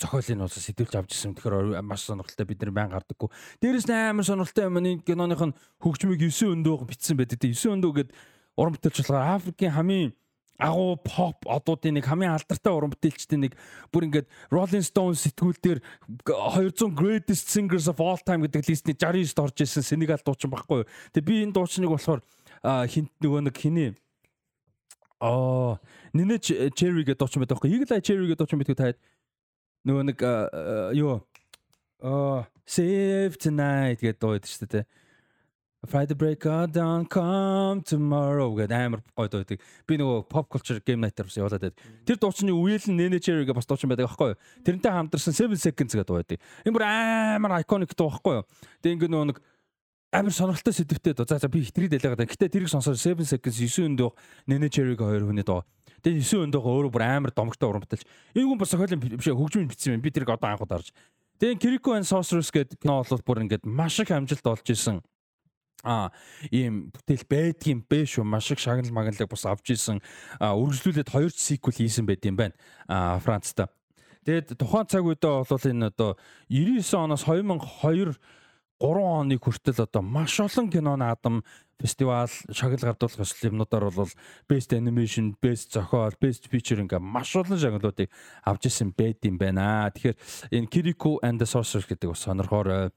зохиолын 0.01 0.45
улсаас 0.49 0.65
сэтүүлж 0.65 0.95
авч 0.97 1.13
ирсэн. 1.13 1.37
Тэгэхээр 1.37 1.85
маш 1.85 2.09
сонирхолтой 2.09 2.47
бид 2.49 2.65
нар 2.65 2.73
баян 2.73 2.93
гардаггүй. 2.97 3.29
Дээрээс 3.61 3.87
нь 3.87 3.95
амар 3.95 4.25
сонирхолтой 4.25 4.65
юм 4.67 4.81
энэ 4.81 5.05
киноных 5.05 5.43
нь 5.45 5.57
хөгжмийг 5.85 6.25
9 6.25 6.57
өндөө 6.57 6.89
бичсэн 6.89 7.21
байдаг. 7.21 7.39
9 7.45 7.77
өндөө 7.77 7.93
гээд 7.93 8.11
уран 8.57 8.75
бүтээлч 8.75 9.05
болохоор 9.05 9.37
Африкийн 9.37 9.77
хамгийн 9.77 10.13
агуу 10.59 10.99
pop 10.99 11.47
одуудын 11.47 11.95
нэг 11.95 12.07
хамгийн 12.11 12.35
алдартай 12.35 12.75
уран 12.75 12.91
бүтээлчдийн 12.91 13.47
нэг 13.47 13.55
бүр 13.95 14.11
ингээд 14.11 14.27
Rolling 14.51 14.83
Stones 14.83 15.23
сэтгүүл 15.23 15.63
дээр 15.63 15.79
200 16.27 16.99
greatest 16.99 17.55
singers 17.55 17.87
of 17.87 18.03
all 18.03 18.19
time 18.19 18.43
гэдэг 18.43 18.67
листний 18.67 18.99
69-д 18.99 19.39
орж 19.39 19.63
ирсэн 19.63 19.87
Сенегал 19.87 20.19
дуучин 20.19 20.51
байхгүй 20.51 20.83
юу. 20.83 20.89
Тэгээ 21.15 21.29
би 21.31 21.35
энэ 21.47 21.55
дуучныг 21.55 21.95
болохоор 21.95 22.27
хинт 22.65 23.13
нөгөө 23.23 23.49
нэг 23.49 23.57
хиний 23.59 23.95
Аа 25.19 25.79
нинэ 26.15 26.39
Cherry 26.79 27.03
гэдэг 27.03 27.19
дуучин 27.19 27.43
байдаг 27.43 27.59
байхгүй. 27.59 27.75
Eagle 27.75 27.99
Eye 27.99 28.05
Cherry 28.07 28.27
гэдэг 28.31 28.39
дуучин 28.39 28.61
байдаг 28.63 28.79
таад 28.79 28.99
нөгөө 29.83 30.05
нэг 30.15 30.19
юу 30.95 31.19
аа 31.99 32.47
Save 32.63 33.35
Tonight 33.35 33.99
гэдэг 33.99 34.23
дуу 34.23 34.39
байдаг 34.39 34.47
шүү 34.47 34.71
дээ. 34.71 34.87
Friday 35.87 36.15
break 36.15 36.47
of 36.47 36.71
dawn 36.71 37.07
come 37.07 37.83
tomorrow 37.83 38.55
гэдэг 38.55 38.79
амар 38.79 39.03
гоё 39.11 39.27
дуу 39.27 39.43
байдаг. 39.43 39.59
Би 39.91 39.99
нөгөө 39.99 40.31
pop 40.31 40.47
culture 40.55 40.79
game 40.87 41.03
night-аар 41.03 41.27
бас 41.27 41.39
явуулаад 41.39 41.67
байдаг. 41.67 41.83
Тэр 42.07 42.19
дуучны 42.23 42.55
үеэл 42.55 42.87
нь 42.87 42.99
Nene 43.03 43.19
Cherry 43.19 43.43
гэж 43.43 43.59
бас 43.59 43.67
дуучин 43.67 43.91
байдаг 43.91 44.07
аахгүй 44.07 44.35
юу? 44.35 44.41
Тэрнтэй 44.63 44.95
хамтарсан 44.95 45.35
7 45.35 45.59
seconds 45.59 45.99
гэдэг 45.99 46.07
дуу 46.07 46.23
байдаг. 46.23 46.39
Энэ 46.63 46.75
бүр 46.79 46.87
амар 46.87 47.59
iconic 47.59 47.91
дуу 47.99 48.07
аахгүй 48.07 48.39
юу? 48.39 48.47
Тэгээ 48.83 48.95
ингээ 49.03 49.11
нөгөө 49.11 49.29
нэг 49.35 49.39
амар 50.13 50.33
сонирхолтой 50.33 50.73
сэдвтэй 50.73 51.15
дуу. 51.15 51.27
За 51.29 51.39
за 51.39 51.49
би 51.49 51.63
хитрий 51.63 51.89
дэлгээд 51.89 52.17
байна. 52.17 52.31
Гэтэ 52.31 52.49
тэрийг 52.49 52.73
сонсоод 52.73 52.97
7 52.97 53.25
seconds 53.25 53.61
9 53.61 53.93
өндөө 53.93 54.11
Nene 54.49 54.69
Cherry-г 54.73 55.05
хоёр 55.05 55.29
хүний 55.29 55.45
дуу. 55.45 55.65
Тэгээ 56.01 56.25
9 56.25 56.49
өндөө 56.49 56.63
өөрөө 56.65 56.93
бүр 56.93 57.05
амар 57.05 57.33
домогтой. 57.35 58.01
Энэ 58.33 58.49
хүн 58.49 58.59
бас 58.59 58.73
сохиолын 58.73 59.01
биш 59.01 59.29
хөгжмийн 59.29 59.69
бичсэн 59.69 59.97
юм. 59.99 60.03
Би 60.03 60.11
тэрийг 60.11 60.33
одоо 60.33 60.49
анхуд 60.49 60.73
харж. 60.73 60.93
Тэгээ 61.39 61.61
Kiriko 61.61 61.95
and 61.95 62.09
Sorceress 62.09 62.51
гэдэг 62.51 62.83
кино 62.83 63.05
бол 63.05 63.23
бүр 63.23 63.47
ингээд 63.47 63.63
маш 63.63 64.01
их 64.01 64.11
амжилт 64.11 64.43
олж 64.43 64.67
исэн 64.75 64.99
а 65.87 66.11
ийм 66.51 66.91
бүтээл 66.91 67.23
байдгийн 67.31 67.87
бэ 67.87 68.03
шүү 68.11 68.27
маш 68.27 68.51
их 68.51 68.59
шагнал 68.59 68.91
маганалыг 68.91 69.31
бас 69.31 69.47
авч 69.47 69.71
исэн 69.79 70.03
үргэлжлүүлээд 70.43 71.15
хоёр 71.15 71.31
сиквел 71.31 71.79
хийсэн 71.79 72.11
байт 72.11 72.27
юм 72.27 72.35
байна 72.35 72.59
а 72.91 73.23
Францта. 73.23 73.71
Тэгээд 74.27 74.59
тухайн 74.59 74.91
цаг 74.91 75.07
үедээ 75.07 75.47
бол 75.47 75.71
энэ 75.71 75.87
одоо 75.95 76.19
99 76.51 76.99
оноос 76.99 77.23
2002 77.23 78.19
3 78.79 79.03
оны 79.03 79.39
хүртэл 79.39 79.85
одоо 79.85 80.03
маш 80.03 80.39
олон 80.41 80.71
кино 80.71 80.97
наадам 80.97 81.43
фестивал 81.79 82.31
шагнал 82.51 82.95
гардуулах 82.95 83.23
ёслол 83.23 83.51
юмнуудаар 83.51 83.91
бол 83.91 84.11
best 84.49 84.71
animation, 84.75 85.35
best 85.43 85.75
зохиол, 85.75 86.15
best 86.23 86.47
feature 86.51 86.79
ингээ 86.83 86.99
маш 86.99 87.35
олон 87.37 87.59
шагналуудыг 87.59 88.11
авч 88.47 88.67
исэн 88.67 88.95
байт 88.95 89.23
юм 89.27 89.39
байна. 89.39 89.91
Тэгэхээр 89.95 90.17
энэ 90.55 90.71
Kiriko 90.71 91.19
and 91.23 91.39
the 91.39 91.47
Sorcerer 91.47 91.87
гэдэг 91.87 92.11
бас 92.11 92.23
сонирхоор 92.23 92.91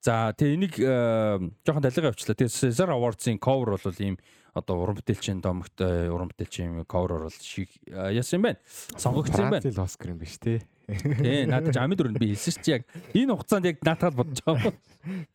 За 0.00 0.30
тэгээ 0.30 0.54
энийг 0.54 0.74
э, 0.78 1.50
жоохон 1.66 1.82
далигаа 1.82 2.14
авчлаа. 2.14 2.38
Тэгээ 2.38 2.54
Cesar 2.54 2.94
Awards-ийн 2.94 3.42
cover 3.42 3.74
бол 3.74 3.98
ийм 3.98 4.14
одоо 4.54 4.78
уран 4.78 4.94
бүтээлчийн 4.94 5.42
домогтой 5.42 6.06
уран 6.06 6.30
бүтээлчийн 6.30 6.86
cover 6.86 7.26
бол 7.26 7.34
шиг 7.42 7.66
э, 7.90 8.14
яасан 8.14 8.38
юм 8.38 8.46
байна. 8.46 8.62
Сонгогдсон 8.94 9.50
юм 9.50 9.54
байна. 9.58 9.82
Оскар 9.82 10.14
юм 10.14 10.22
биш 10.22 10.38
тий. 10.38 10.62
Тий, 10.88 11.44
надад 11.44 11.76
ч 11.76 11.76
амид 11.76 12.00
өрөнд 12.00 12.16
би 12.16 12.32
хэлсэн 12.32 12.64
чи 12.64 12.72
яг 12.72 12.88
энэ 13.12 13.36
хугацаанд 13.36 13.68
яг 13.68 13.76
наатаал 13.84 14.16
бодож 14.16 14.40
байгаа. 14.40 14.72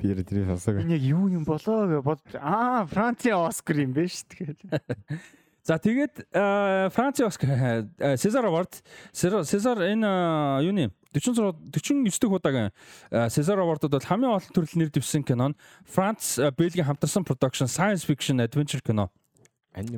Би 0.01 0.09
яа 0.09 0.25
тэрийг 0.25 0.49
сонсоог. 0.49 0.81
Энэ 0.81 0.97
яг 0.97 1.03
юу 1.05 1.29
юм 1.29 1.45
болоо 1.45 1.85
гэж 1.85 2.01
бод 2.01 2.21
аа 2.41 2.89
Францын 2.89 3.37
Оскар 3.37 3.85
юм 3.85 3.93
биш 3.93 4.25
тэгээд. 4.25 4.65
За 5.61 5.77
тэгээд 5.77 6.25
Францын 6.89 7.29
Оскар 7.29 7.85
Сезар 8.17 8.49
Award 8.49 8.81
Сезар 9.13 9.77
энэ 9.77 10.09
юуны 10.65 10.89
46 11.13 11.69
49 11.69 12.17
дэх 12.17 12.33
удаагийн 12.33 12.73
Сезар 13.29 13.61
Award-д 13.61 13.93
бол 13.93 14.01
хамгийн 14.01 14.33
олон 14.33 14.51
төрөл 14.57 14.73
нэр 14.73 14.89
дэвсэн 14.89 15.21
кино 15.21 15.53
нь 15.53 15.59
Франц 15.85 16.41
Бельгийн 16.57 16.89
хамтарсан 16.89 17.21
production 17.21 17.69
science 17.69 18.01
fiction 18.01 18.41
adventure 18.41 18.81
кино. 18.81 19.13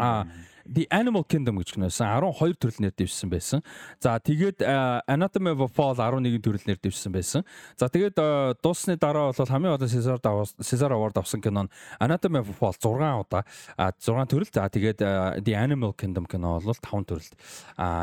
Аа 0.04 0.28
The 0.66 0.88
Animal 0.90 1.24
Kingdom 1.30 1.62
гэж 1.62 1.78
киносэн 1.78 2.10
12 2.10 2.58
төрөл 2.58 2.82
нэр 2.82 2.94
дэвшсэн 2.98 3.30
байсан. 3.30 3.62
За 4.02 4.18
тэгээд 4.18 4.66
Anatomy 5.06 5.54
of 5.54 5.62
a 5.62 5.70
Fall 5.70 5.94
11 5.94 6.42
төрөл 6.42 6.66
нэр 6.66 6.82
дэвшсэн 6.82 7.14
байсан. 7.14 7.46
За 7.78 7.86
тэгээд 7.86 8.18
дууссаны 8.66 8.98
дараа 8.98 9.30
бол 9.30 9.46
хамгийн 9.46 9.78
олон 9.78 9.90
Caesar 9.90 10.18
Caesar 10.58 10.90
Award 10.90 11.22
авсан 11.22 11.42
кино 11.42 11.70
нь 11.70 11.72
Anatomy 12.02 12.42
of 12.42 12.50
a 12.50 12.56
Fall 12.58 12.74
6 12.74 13.22
удаа 13.22 13.46
6 13.78 14.26
төрөл. 14.26 14.50
За 14.50 14.66
тэгээд 14.66 15.00
The 15.46 15.54
Animal 15.54 15.94
Kingdom 15.94 16.26
кино 16.26 16.58
бол 16.58 16.74
5 16.74 17.14
төрөлд 17.14 17.34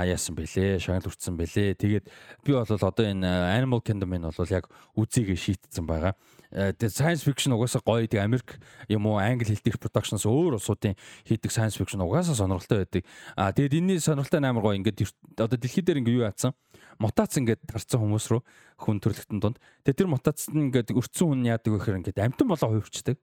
яасан 0.06 0.38
бэлээ. 0.38 0.78
Шагнал 0.78 1.02
хүртсэн 1.10 1.34
бэлээ. 1.34 1.74
Тэгээд 1.74 2.06
би 2.46 2.50
бол 2.54 2.62
одоо 2.62 3.02
энэ 3.02 3.26
Animal 3.58 3.82
Kingdom-ын 3.82 4.30
бол 4.30 4.54
яг 4.54 4.70
үзийгээ 4.94 5.34
шийтсэн 5.34 5.82
байгаа. 5.82 6.14
Э, 6.52 6.76
science 6.92 7.24
fiction 7.24 7.56
угаасаа 7.56 7.80
гоё 7.80 8.04
тэгээ 8.04 8.28
Америк 8.28 8.60
юм 8.92 9.08
уу 9.08 9.16
англи 9.16 9.56
хэл 9.56 9.64
дээрх 9.64 9.80
productions 9.80 10.28
өөр 10.28 10.60
улсуудын 10.60 10.92
хийдэг 11.24 11.48
science 11.48 11.80
fiction 11.80 12.04
угаасаа 12.04 12.36
сонирхолтой 12.36 12.84
байдаг. 12.84 13.02
А 13.40 13.56
тэгээд 13.56 13.80
энэний 13.80 14.00
сонирхолтой 14.04 14.44
амар 14.44 14.60
гоё 14.60 14.76
ингээд 14.76 15.00
одоо 15.40 15.56
дэлхий 15.56 15.80
дээр 15.80 16.04
ингээ 16.04 16.16
юу 16.20 16.28
яатсан 16.28 16.52
мутац 17.00 17.40
ингээд 17.40 17.64
тарцсан 17.64 18.04
хүмүүс 18.04 18.26
рүү 18.28 18.40
хүн 18.84 19.00
төрлөختөн 19.00 19.40
донд. 19.40 19.56
Тэгээд 19.88 19.98
тэр 20.04 20.12
мутац 20.12 20.52
нь 20.52 20.68
ингээд 20.68 20.92
өрцөн 20.92 21.40
хүн 21.40 21.48
яадаг 21.48 21.72
вэ 21.72 21.78
гэхээр 21.80 21.98
ингээд 22.04 22.20
амтан 22.20 22.46
болоо 22.52 22.68
хувирчдаг. 22.68 23.16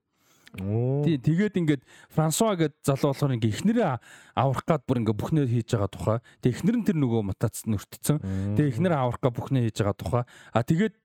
Тий 1.06 1.22
тэгээд 1.22 1.61
ингээд 1.61 1.82
Франсуа 2.09 2.58
гэд 2.58 2.82
залуу 2.82 3.14
болохоор 3.14 3.38
ингээ 3.38 3.53
эхнэрээ 3.53 3.90
аврах 4.33 4.66
гад 4.66 4.82
бүр 4.90 5.06
ингээ 5.06 5.14
бүхнээ 5.14 5.45
хийж 5.45 5.77
байгаа 5.77 5.93
тухай. 5.93 6.17
Тэг 6.41 6.58
эхнэр 6.58 6.82
нь 6.82 6.85
тэр 6.90 6.98
нөгөө 6.98 7.22
мутацд 7.30 7.69
нүртцэн. 7.69 8.17
Тэг 8.58 8.74
эхнэрээ 8.74 8.98
аврах 8.98 9.22
гад 9.22 9.38
бүхнээ 9.38 9.69
хийж 9.69 9.77
байгаа 9.85 9.98
тухай. 10.01 10.24
А 10.49 10.66
тэгээд 10.66 10.98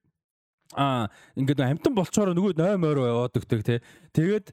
а 0.73 1.13
ингээд 1.37 1.61
амтан 1.61 1.95
болчоор 1.95 2.33
нөгөө 2.33 2.57
8 2.57 2.81
ойроо 2.81 3.07
яваад 3.07 3.37
өгдөг 3.37 3.61
тий. 3.63 3.79
Тэгээд 4.17 4.47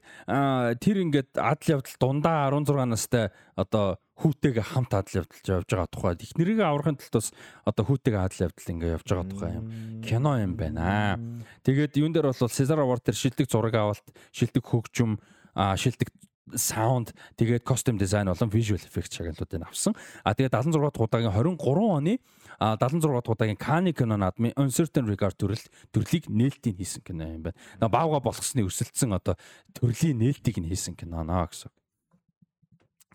тэр 0.78 0.96
ингээд 1.02 1.34
адал 1.40 1.80
явдал 1.80 1.96
дундаа 1.98 2.52
16 2.52 2.92
настай 2.92 3.32
одоо 3.56 3.96
хүүтэйгээ 4.20 4.66
хамт 4.76 4.92
адал 4.94 5.24
явдалж 5.24 5.46
явж 5.48 5.68
байгаа 5.72 5.88
тухайд 5.90 6.22
их 6.22 6.36
нэрийг 6.36 6.60
аврахын 6.62 7.00
тулд 7.00 7.16
бас 7.16 7.32
одоо 7.66 7.84
хүүтэйгээ 7.88 8.22
адал 8.22 8.44
явдал 8.46 8.72
ингээд 8.76 8.94
явж 9.00 9.06
байгаа 9.08 9.28
тухай 9.32 9.52
юм 9.56 9.66
кино 10.04 10.32
юм 10.38 10.52
байна. 10.54 11.18
Тэгээд 11.66 11.98
юун 11.98 12.12
дээр 12.14 12.30
бол 12.30 12.52
Cesar 12.52 12.78
Award 12.78 13.02
дээр 13.02 13.18
шилдэг 13.18 13.46
зураг 13.50 13.74
авалт, 13.74 14.06
шилдэг 14.30 14.62
хөгжим, 14.62 15.18
шилдэг 15.56 16.12
саунд 16.54 17.14
тэгээд 17.38 17.64
костюм 17.64 17.98
дизайн 17.98 18.28
болон 18.28 18.50
visual 18.50 18.78
effect 18.78 19.10
чаглалуудыг 19.10 19.62
авсан. 19.62 19.94
А 20.22 20.34
тэгээд 20.34 20.54
76 20.54 20.92
дахь 20.92 21.02
удаагийн 21.02 21.32
23 21.32 21.58
оны 21.98 22.18
76 22.62 23.02
дахь 23.02 23.34
удаагийн 23.34 23.58
Cannes 23.58 23.96
кино 23.96 24.16
наадмын 24.16 24.54
Uncertain 24.54 25.06
Regard 25.08 25.34
төрөл 25.34 25.62
төрлийг 25.90 26.30
нээлтийг 26.30 26.78
хийсэн 26.78 27.02
кино 27.02 27.26
юм 27.26 27.42
байна. 27.50 27.58
Баавга 27.82 28.22
болгосны 28.22 28.62
өсөлтсөн 28.62 29.18
одоо 29.18 29.34
төрлийн 29.74 30.18
нээлтийг 30.22 30.62
нь 30.62 30.70
хийсэн 30.70 30.94
кино 30.94 31.26
наа 31.26 31.50
гэсэн. 31.50 31.74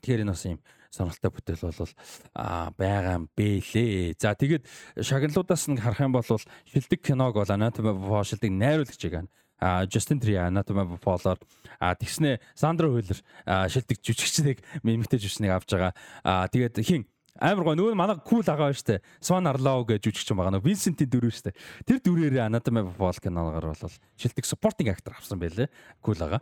Тэгэхээр 0.04 0.24
энэ 0.28 0.34
бас 0.36 0.44
юм 0.44 0.60
сонирхолтой 0.92 1.32
бүтээл 1.32 1.64
бол 1.64 1.92
а 2.36 2.72
байгаа 2.76 3.16
юм 3.24 3.26
бэлээ. 3.32 4.20
За 4.20 4.36
тэгээд 4.36 4.68
шагналуудаас 5.00 5.64
нь 5.72 5.80
харах 5.80 6.04
юм 6.04 6.12
бол 6.12 6.28
шилдэг 6.28 7.00
киног 7.00 7.40
бол 7.40 7.48
Anatomy 7.48 7.96
of 7.96 8.04
Fall 8.04 8.28
шилдэг 8.28 8.52
найруулагчийг 8.52 9.14
байна 9.16 9.32
а 9.60 9.86
Justin 9.86 10.20
Tri 10.20 10.38
Anatomy 10.38 10.86
of 10.86 11.02
Fall-оор 11.02 11.40
а 11.80 11.96
тэгснэ 11.96 12.40
Сандра 12.54 12.90
Хуйлер 12.90 13.20
шилдэг 13.46 13.98
жүжигчнийг 14.06 14.62
эмэгтэй 14.86 15.18
жүжигчнийг 15.18 15.52
авч 15.52 15.74
байгаа. 15.74 15.94
А 16.24 16.48
тэгээд 16.48 16.78
хин 16.86 17.10
амар 17.40 17.64
гоо 17.64 17.76
нөгөө 17.78 17.96
манай 17.98 18.18
кул 18.22 18.46
агаа 18.46 18.74
штэ 18.74 19.02
Swan 19.22 19.48
Arlau 19.50 19.86
гэж 19.88 20.10
жүжигч 20.10 20.34
байгаа 20.34 20.58
нөгөө 20.58 20.68
Vincent-ийн 20.68 21.10
дөрөв 21.10 21.34
штэ 21.34 21.56
тэр 21.86 22.02
дүрээрээ 22.02 22.46
Anatomy 22.46 22.84
of 22.84 22.98
Fall 22.98 23.18
киногаар 23.18 23.74
бол 23.74 23.96
шилдэг 24.18 24.46
supporting 24.46 24.90
actor 24.92 25.16
авсан 25.16 25.40
байлээ 25.40 25.72
кул 26.02 26.20
агаа 26.20 26.42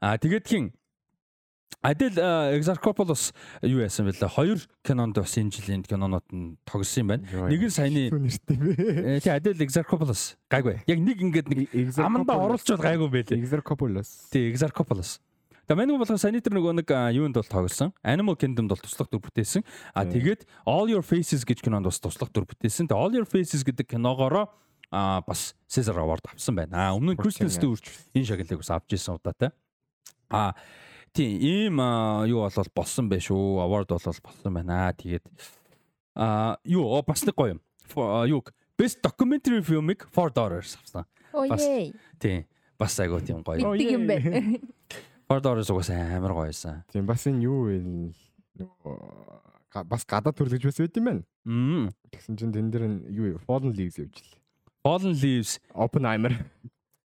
а 0.00 0.16
тэгээд 0.16 0.46
хин 0.48 0.72
Адил 1.84 2.16
Exarchopoulos 2.16 3.34
юу 3.60 3.84
яасан 3.84 4.08
бэлээ? 4.08 4.28
Хоёр 4.32 4.58
кинонд 4.80 5.20
бас 5.20 5.36
энэ 5.36 5.52
жилийн 5.52 5.82
кинонууд 5.84 6.24
нь 6.32 6.56
тогсон 6.64 7.04
юм 7.04 7.08
байна. 7.12 7.48
Нэг 7.50 7.60
нь 7.60 7.74
саяны 7.76 8.08
нэртэй. 8.08 9.20
Тий 9.20 9.28
Адил 9.28 9.60
Exarchopoulos 9.60 10.40
гайгүй. 10.48 10.80
Яг 10.88 10.98
нэг 11.04 11.20
ингээд 11.20 11.48
нэг 11.52 11.98
аманда 12.00 12.40
оруулчвал 12.40 12.80
гайгүй 12.80 13.08
байлээ. 13.12 13.36
Exarchopoulos. 13.36 14.08
Тий 14.32 14.48
Exarchopoulos. 14.48 15.20
Тэгээ 15.64 15.78
мань 15.80 15.96
болох 15.96 16.20
саяны 16.20 16.44
тэр 16.44 16.56
нөгөө 16.60 16.84
нэг 16.84 16.88
юунд 17.16 17.36
бол 17.40 17.48
тоглосон. 17.48 17.92
Animal 18.04 18.36
Kingdom 18.36 18.68
бол 18.68 18.76
туслах 18.76 19.08
дүр 19.08 19.24
бүтээсэн. 19.24 19.64
А 19.96 20.04
тэгээд 20.04 20.44
All 20.68 20.92
Your 20.92 21.00
Faces 21.00 21.44
гэж 21.48 21.64
кинонд 21.64 21.88
бас 21.88 21.96
туслах 22.00 22.28
дүр 22.28 22.44
бүтээсэн. 22.44 22.88
Тэгээ 22.88 23.00
All 23.00 23.12
Your 23.16 23.24
Faces 23.24 23.64
гэдэг 23.64 23.96
киногоороо 23.96 24.52
а 24.92 25.24
бас 25.26 25.56
Caesar 25.66 25.96
Award 25.98 26.28
авсан 26.28 26.54
байна. 26.54 26.92
А 26.92 26.94
өмнө 26.94 27.16
нь 27.16 27.20
Kristen 27.20 27.48
Stewart 27.48 27.82
энэ 28.12 28.28
шагналыг 28.28 28.60
бас 28.60 28.70
авч 28.70 28.92
ирсэн 28.92 29.16
удаатай. 29.16 29.50
А 30.28 30.52
Тийм 31.14 31.38
ийм 31.38 31.78
юу 32.26 32.42
болол 32.42 32.70
болсон 32.74 33.08
байх 33.08 33.22
шүү. 33.22 33.62
Award 33.62 33.88
болол 33.94 34.18
болсон 34.20 34.52
байна. 34.52 34.90
Тэгээд 34.92 35.22
а 36.18 36.58
юу 36.66 37.02
бас 37.06 37.22
нэг 37.22 37.34
гоё 37.38 37.54
юм. 37.54 37.60
Юу 38.28 38.42
Best 38.76 38.98
Documentary 39.00 39.62
Filmic 39.62 40.04
for 40.10 40.30
Daughters 40.34 40.74
авсан. 40.76 41.06
Бас 41.32 41.62
тийм 42.18 42.44
бас 42.78 42.98
айгуу 42.98 43.22
тийм 43.22 43.46
гоё. 43.46 43.62
Битгий 43.72 43.94
юм 43.94 44.06
бэ. 44.10 44.18
For 45.34 45.42
Daughters 45.42 45.66
угаас 45.66 45.90
амар 45.90 46.30
гоёсэн. 46.30 46.86
Тийм 46.94 47.10
бас 47.10 47.26
энэ 47.26 47.42
юу 47.42 47.66
вэ? 47.66 47.82
Нөгөө 48.54 49.82
бас 49.90 50.06
гадаад 50.06 50.38
төрлөж 50.38 50.62
байсан 50.62 50.86
байт 50.86 50.94
юм 50.94 51.06
байна. 51.10 51.22
Мм. 51.42 51.90
Тэгсэн 52.14 52.38
чинь 52.38 52.54
тэн 52.54 52.70
дээр 52.70 53.02
юу 53.10 53.42
Fallen 53.42 53.74
Leaves 53.74 53.98
явж 53.98 54.22
л. 54.22 54.38
Fallen 54.86 55.10
Leaves, 55.18 55.58
Oppenheimer. 55.74 56.38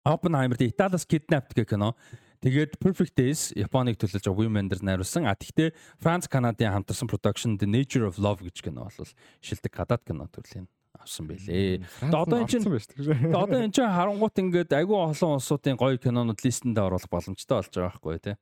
Oppenheimer 0.02 0.58
тэ 0.58 0.74
Италиас 0.74 1.06
Kidnapped 1.06 1.54
гэх 1.54 1.70
кино. 1.70 1.94
Тэгээд 2.42 2.82
Perfect 2.82 3.14
Days 3.14 3.54
Японыг 3.54 3.94
төлөөлж 3.94 4.26
Women 4.26 4.74
дээр 4.74 4.82
найруулсан. 4.82 5.30
А 5.30 5.38
тэгтээ 5.38 5.70
Франц 6.02 6.26
Канадын 6.26 6.74
хамтарсан 6.74 7.06
production 7.06 7.54
The 7.54 7.70
Nature 7.70 8.10
of 8.10 8.18
Love 8.18 8.42
гэж 8.42 8.58
кино 8.58 8.90
бол 8.90 9.06
шилдэг 9.38 9.70
гадаад 9.70 10.02
кино 10.02 10.26
төрлийн 10.26 10.66
авсан 11.06 11.30
байлээ. 11.30 11.86
Одоо 12.10 12.42
энэ 12.42 12.50
чинь 12.50 12.66
одоо 12.66 13.58
энэ 13.62 13.70
чинь 13.70 13.94
харангуут 13.94 14.36
ингээд 14.42 14.74
айгүй 14.74 14.98
олон 14.98 15.38
улсуудын 15.38 15.78
гоё 15.78 15.94
кинонууд 15.96 16.42
листэнд 16.42 16.76
оруулах 16.82 17.06
боломжтой 17.06 17.62
болж 17.62 17.70
байгаа 17.70 17.94
байхгүй 17.94 18.18
тий. 18.18 18.36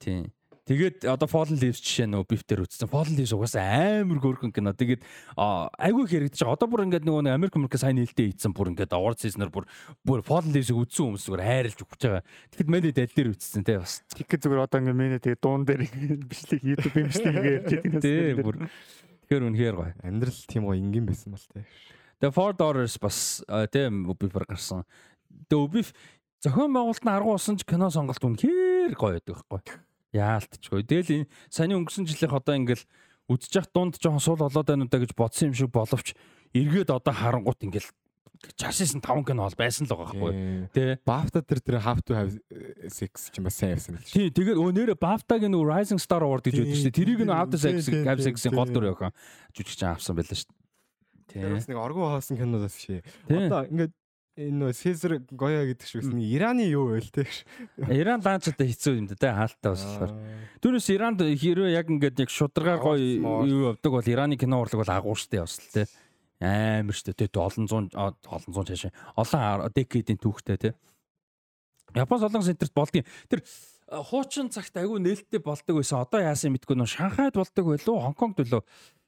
Тийм. 0.00 0.32
Тэгээд 0.64 1.04
одоо 1.04 1.28
Fallen 1.28 1.60
Leaves 1.60 1.76
жишээ 1.84 2.08
нөө 2.08 2.24
биф 2.24 2.40
дээр 2.48 2.64
үзсэн. 2.64 2.88
Fallen 2.88 3.12
Leaves 3.20 3.36
угаасаа 3.36 4.00
амар 4.00 4.16
хөөрхөн 4.16 4.48
кино. 4.48 4.72
Тэгээд 4.72 5.04
айгүй 5.36 6.04
хэрэгдэж 6.08 6.40
байгаа. 6.40 6.56
Одоо 6.56 6.68
бүр 6.72 6.84
ингээд 6.88 7.04
нөгөө 7.04 7.28
Америк 7.28 7.60
Америк 7.60 7.76
сайн 7.76 8.00
нээлттэй 8.00 8.32
ийдсэн 8.32 8.56
бүр 8.56 8.72
ингээд 8.72 8.96
award 8.96 9.20
season-аар 9.20 9.52
бүр 9.52 9.68
бүр 10.00 10.24
Fallen 10.24 10.56
Leaves-ийг 10.56 10.80
үзсэн 10.80 11.04
хүмүүс 11.04 11.28
зүгээр 11.28 11.44
хайрлж 11.44 11.84
өгч 11.84 12.00
байгаа. 12.08 12.24
Тэгэхэд 12.48 12.72
мэдээ 12.72 12.96
дал 12.96 13.12
дээр 13.12 13.32
үзсэн 13.36 13.60
тий 13.60 13.76
бас. 13.76 14.00
Тэгэхэд 14.16 14.40
зүгээр 14.40 14.64
одоо 14.64 14.78
ингээд 14.80 15.00
мэнэ 15.04 15.20
тэгээ 15.20 15.44
дуун 15.44 15.62
дээр 15.68 15.82
бичлэг 16.32 16.62
YouTube 16.64 16.96
бичлэг 16.96 17.34
ярьж 17.44 17.68
байгаа. 17.68 18.00
Тий 18.00 18.32
бүр. 18.40 18.56
Тэгэхээр 19.34 19.50
үнэхээр 19.50 19.74
гоё. 19.74 19.92
Амьдрал 20.06 20.40
тийм 20.46 20.62
гоё 20.70 20.78
ингийн 20.78 21.10
байсан 21.10 21.34
бол 21.34 21.42
тий. 21.42 21.66
Тэгээ 22.22 22.36
Four 22.38 22.52
Dollars 22.54 22.94
бас 23.02 23.42
тий 23.74 23.90
бифэр 23.90 24.46
гарсан. 24.46 24.86
Тэгээ 25.50 25.74
биф 25.74 25.90
зохион 26.38 26.70
байгуулалт 26.70 27.02
нь 27.02 27.10
аргу 27.10 27.34
усан 27.34 27.58
ч 27.58 27.66
кино 27.66 27.90
сонголт 27.90 28.22
үнэхээр 28.22 28.94
гоё 28.94 29.18
байдаг 29.18 29.42
байхгүй 29.50 29.82
яалтчгүй. 30.14 30.86
Тэгэл 30.86 31.26
энэ 31.26 31.30
саяны 31.50 31.74
өнгөрсөн 31.82 32.06
жилийнх 32.06 32.38
одоо 32.38 32.54
ингээл 32.54 32.86
үдчих 33.26 33.66
дунд 33.74 33.98
жоохон 33.98 34.22
сул 34.22 34.38
болоод 34.38 34.70
байна 34.70 34.86
уу 34.86 34.92
да 34.94 35.02
гэж 35.02 35.10
бодсон 35.18 35.50
юм 35.50 35.58
шиг 35.58 35.74
боловч 35.74 36.14
эргээд 36.54 36.94
одоо 36.94 37.10
харангуут 37.10 37.58
ингээл 37.58 37.90
чашисэн 38.56 39.00
5 39.00 39.24
кино 39.28 39.46
бол 39.48 39.58
байсан 39.58 39.88
л 39.88 39.92
байгаа 39.94 40.12
байхгүй. 40.12 40.32
Тий 40.76 40.96
Bafta 41.04 41.40
тэр 41.40 41.60
тэр 41.64 41.80
Have 41.84 42.02
to 42.04 42.12
have 42.16 42.32
sex 42.88 43.30
ч 43.32 43.40
юм 43.40 43.48
бас 43.48 43.56
сайн 43.56 43.76
явсан 43.76 43.96
байл 43.96 44.08
тий 44.08 44.28
тэгээд 44.28 44.58
өө 44.60 44.70
нэрэ 44.74 44.94
Bafta-гийн 45.00 45.52
нөгөө 45.52 45.70
Rising 45.72 46.00
Star 46.02 46.22
Award 46.22 46.44
гэж 46.44 46.60
өгдөө 46.60 46.80
шүү 46.84 46.94
тэрийг 46.94 47.24
нөгөө 47.24 47.38
Have 47.40 47.52
to 47.54 47.58
sex 47.58 47.88
have 47.90 48.20
sex-ийн 48.20 48.54
гол 48.54 48.70
дүр 48.70 48.92
явах 48.92 49.14
жүжигч 49.56 49.80
авсан 49.88 50.16
байлаа 50.16 50.38
шүү 50.38 50.52
тий 51.28 51.42
бас 51.42 51.68
нэг 51.68 51.78
оргуу 51.80 52.08
хоосон 52.12 52.38
кинодас 52.38 52.78
шээ. 52.78 53.02
Одоо 53.30 53.64
ингээд 53.66 53.92
энэ 54.34 54.58
нөө 54.58 54.72
Сезар 54.74 55.22
Гоя 55.30 55.62
гэдэг 55.66 55.86
шиг 55.86 56.02
үсний 56.02 56.26
Ираны 56.34 56.66
юу 56.66 56.90
вэ 56.90 57.06
те. 57.06 57.26
Иран 57.86 58.18
одоо 58.18 58.38
хэцүү 58.42 58.98
юм 58.98 59.06
да 59.06 59.14
те 59.14 59.30
хаалттай 59.30 59.70
бас 59.74 59.82
болохоор. 59.86 60.12
Түүнээс 60.58 60.88
Иранд 60.90 61.22
хэрвээ 61.22 61.74
яг 61.74 61.86
ингээд 61.86 62.18
яг 62.26 62.30
шударгаар 62.34 62.82
гоё 62.82 62.98
юу 63.46 63.70
явдаг 63.70 63.92
бол 63.94 64.10
Ираны 64.10 64.34
кино 64.34 64.58
урлаг 64.62 64.82
бол 64.82 64.90
агуу 64.90 65.14
штэ 65.14 65.42
бас 65.42 65.58
л 65.58 65.70
те. 65.70 65.86
Амар 66.44 66.96
штэ 66.96 67.16
те 67.16 67.28
олон 67.32 67.66
зуун 67.68 67.88
олон 67.96 68.52
зуун 68.52 68.68
цааш 68.68 68.92
олон 69.16 69.72
декадийн 69.72 70.20
түүхтэй 70.20 70.58
те. 70.60 70.70
Япон 71.96 72.20
солонгос 72.20 72.52
энтерт 72.52 72.74
болдгийн 72.76 73.08
тэр 73.30 73.40
хуучин 73.88 74.50
цагт 74.50 74.76
айгүй 74.76 75.00
нээлттэй 75.00 75.40
болдог 75.40 75.80
байсан. 75.80 76.04
Одоо 76.04 76.20
яасан 76.20 76.52
мэдгүй 76.54 76.76
нөө 76.76 76.90
Шанхайд 76.90 77.36
болдог 77.38 77.64
байлуу, 77.64 77.96
Хонконгд 78.00 78.42
байлуу. 78.42 78.62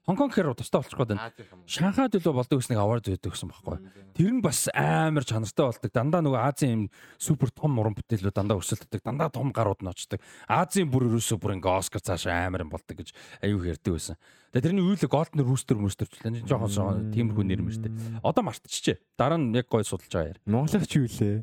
Хонконг 0.06 0.30
гэхээр 0.30 0.54
тустай 0.54 0.78
болчих 0.78 0.94
гээд 0.94 1.18
байна. 1.18 1.34
Шанхайд 1.66 2.14
илүү 2.14 2.34
болдог 2.38 2.62
гэснийг 2.62 2.78
аваад 2.78 3.10
өгдөг 3.10 3.26
гэсэн 3.26 3.50
байхгүй. 3.50 3.78
Тэр 4.14 4.30
нь 4.38 4.42
бас 4.44 4.70
амар 4.70 5.26
чанартай 5.26 5.66
болдог. 5.66 5.90
Дандаа 5.90 6.22
нөгөө 6.22 6.42
Азийн 6.46 6.70
юм 6.70 6.82
супер 7.18 7.50
том 7.50 7.74
уран 7.82 7.98
бүтээлүүд 7.98 8.38
дандаа 8.38 8.62
өрсөлддөг. 8.62 9.02
Дандаа 9.02 9.34
том 9.34 9.50
гарууд 9.50 9.82
нь 9.82 9.90
очдог. 9.90 10.22
Азийн 10.46 10.94
бүр 10.94 11.10
ерөөсөө 11.10 11.42
бүр 11.42 11.58
ингээ 11.58 11.74
Оскар 11.74 12.06
цаашаа 12.06 12.46
амар 12.46 12.62
юм 12.62 12.70
болдог 12.70 13.02
гэж 13.02 13.10
аюу 13.42 13.66
ярьдаг 13.66 13.98
байсан. 13.98 14.14
Тэгээ 14.54 14.66
тэрний 14.70 14.86
үйл 14.86 15.10
Golden 15.10 15.42
Rooster 15.42 15.74
мөстөрчлээ. 15.74 16.46
Жохон 16.46 17.10
тиймэрхүү 17.10 17.42
нэр 17.50 17.66
мэртэй. 17.66 17.90
Одоо 18.22 18.46
мартчихжээ. 18.46 19.02
Дараа 19.18 19.42
нь 19.42 19.58
яг 19.58 19.66
гой 19.66 19.82
судалж 19.82 20.06
байгаа 20.06 20.30
яар. 20.30 20.40
Монголч 20.46 20.92
юу 20.94 21.10
лээ? 21.10 21.42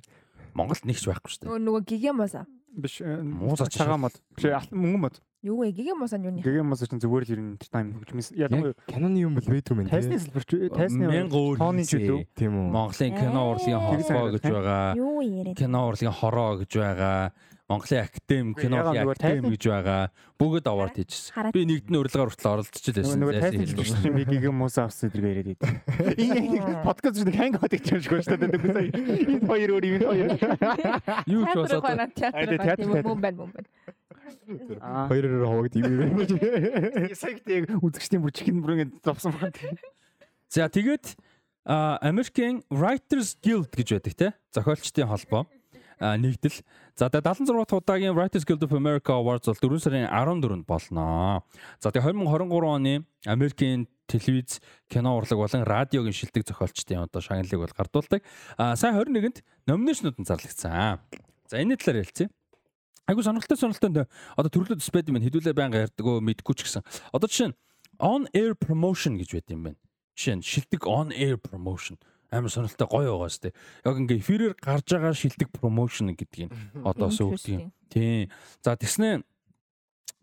Монголд 0.55 0.87
нэгч 0.87 1.03
байхгүй 1.03 1.29
шүү 1.35 1.41
дээ. 1.51 1.59
Нөгөө 1.67 1.83
гигэмоса. 1.83 2.47
Биш 2.73 3.01
Муу 3.03 3.53
муу 3.53 3.57
цагаан 3.57 4.07
мод. 4.07 4.15
Биш 4.37 4.71
мөнгөн 4.71 5.01
мод. 5.01 5.19
Юу 5.43 5.59
вэ? 5.59 5.75
Гигэмоса 5.75 6.15
нь 6.15 6.23
юу 6.23 6.31
нэ? 6.31 6.39
Гэгэм 6.39 6.71
мос 6.71 6.79
чинь 6.87 7.03
зүгээр 7.03 7.23
л 7.27 7.31
ер 7.35 7.41
нь 7.43 7.59
тайм 7.59 7.91
хөгжмөс. 7.99 8.31
Ядуу 8.31 8.71
Canon 8.87 9.11
юм 9.19 9.35
бол 9.35 9.43
бэдрэм 9.43 9.83
байна. 9.83 9.91
тайсны 9.91 10.15
сэлбэр 10.15 10.71
тайсны 10.71 11.03
тооны 11.59 11.83
ч 11.83 11.99
үү? 11.99 12.23
Тийм 12.31 12.55
үү. 12.63 12.67
Монголын 12.71 13.11
кино 13.11 13.41
урлагийн 13.51 13.79
санагдав, 14.07 14.39
гэж 14.39 14.43
байгаа. 14.47 14.95
Юу 14.95 15.19
яриад? 15.19 15.59
Кино 15.59 15.79
урлагийн 15.91 16.15
хороо 16.15 16.63
гэж 16.63 16.71
байгаа. 16.79 17.35
Монголын 17.67 18.03
академи, 18.07 18.53
киноны 18.59 18.83
нөгөө 18.91 19.11
академи 19.19 19.51
гэж 19.55 19.63
байгаа. 19.67 20.01
Бүгд 20.39 20.67
award 20.67 20.95
хийжсэн. 20.99 21.51
Би 21.55 21.61
нэгдний 21.63 21.99
урилгаар 21.99 22.27
хүртэл 22.31 22.51
оролцож 22.59 22.85
байсан. 22.91 23.19
Нөгөө 23.23 23.39
хэлбэр. 23.39 23.87
чинь 23.87 24.15
би 24.15 24.23
гэгэм 24.27 24.55
мос 24.55 24.75
авсан 24.79 25.07
зэрэг 25.11 25.27
яриад 25.27 25.49
идэв. 25.55 25.71
Энэ 26.19 26.59
яг 26.59 26.83
подкаст 26.83 27.23
шиг 27.23 27.31
ханг 27.35 27.55
хот 27.63 27.71
гэж 27.71 27.87
шүү 28.03 28.35
дээ. 28.35 28.51
Үгүй 28.59 28.71
энэ 29.27 29.47
хоёр 29.47 29.69
өөр 29.79 29.85
юм 29.91 29.95
хоёр. 30.07 30.31
Юу 31.23 31.43
ч 31.47 31.55
болоод 31.55 31.83
байна, 31.87 32.03
Аа, 32.03 32.11
байна. 32.11 32.11
театр, 32.11 32.47
Тийм 32.51 32.59
театр. 32.67 32.85
мөн 33.39 33.51
Хоёроор 35.09 35.45
хавагд 35.47 35.75
юм 35.79 35.91
байна. 35.97 37.15
Сая 37.15 37.37
гэдэг 37.39 37.79
үзэгчдийн 37.79 38.21
бүр 38.23 38.33
чихэн 38.33 38.61
бүр 38.63 38.75
ингэ 38.77 39.03
зовсон 39.03 39.35
байна. 39.37 39.53
За 40.49 40.67
тэгээд 40.67 41.15
American 42.03 42.63
Writers 42.69 43.35
Guild 43.39 43.71
гэж 43.71 43.87
байдаг 43.97 44.13
те. 44.15 44.27
Зохиолчдын 44.51 45.07
холбоо 45.07 45.47
нэгдэл. 45.99 46.59
За 46.95 47.07
тэгээд 47.09 47.25
76 47.47 47.63
дахь 47.63 47.79
удаагийн 47.79 48.13
Writers 48.13 48.43
Guild 48.43 48.63
of 48.63 48.73
America 48.75 49.15
Awards 49.15 49.47
бол 49.47 49.79
4 49.79 49.79
сарын 49.79 50.07
14-нд 50.11 50.65
болно. 50.67 51.43
За 51.79 51.91
тэгээд 51.91 52.15
2023 52.19 52.67
оны 52.67 53.05
Америкийн 53.25 53.87
телевиз, 54.07 54.59
кино 54.89 55.15
урлаг 55.17 55.39
болон 55.39 55.63
радиогийн 55.63 56.13
шилдэг 56.13 56.43
зохиолчдын 56.43 57.07
одоо 57.07 57.21
шагналыг 57.21 57.55
бол 57.55 57.71
гардуулдаг. 57.71 58.21
А 58.57 58.75
сая 58.75 58.93
21-нд 58.93 59.41
номинашнууд 59.65 60.19
нь 60.19 60.27
зарлагдсан. 60.27 60.99
За 61.47 61.57
энэ 61.57 61.77
талаар 61.79 62.03
ярилцъя. 62.03 62.29
Айгу 63.07 63.23
сонирхолтой 63.23 63.57
сонирхолтой 63.57 64.07
одоо 64.37 64.49
төрлөд 64.49 64.79
ус 64.79 64.91
байд 64.91 65.11
юм 65.11 65.19
байна. 65.19 65.27
Хэдүүлээ 65.27 65.55
байнга 65.57 65.83
ярьдаг 65.83 66.05
өө 66.07 66.23
мэдгүй 66.23 66.55
ч 66.55 66.59
гэсэн. 66.63 66.83
Одоо 67.11 67.27
жишээ 67.27 67.51
нь 67.51 67.55
on 67.99 68.27
air 68.31 68.55
promotion 68.55 69.19
гэж 69.19 69.29
байд 69.35 69.49
юм 69.51 69.61
байна. 69.67 69.79
Жишээ 70.15 70.35
нь 70.39 70.43
шилдэг 70.43 70.87
on 70.87 71.11
air 71.11 71.35
promotion 71.35 71.99
амар 72.31 72.49
сонирхолтой 72.49 72.87
гоё 72.87 73.11
байгаа 73.19 73.29
сте. 73.29 73.53
Яг 73.85 73.99
ингээ 73.99 74.19
эфирээр 74.23 74.53
гарч 74.57 74.87
байгаа 74.89 75.13
шилдэг 75.13 75.49
promotion 75.51 76.15
гэдгийг 76.15 76.49
одоо 76.89 77.11
сүйгдэг 77.11 77.51
юм. 77.51 77.71
Тийм. 77.91 78.31
За 78.63 78.79
тэгснэ 78.79 79.21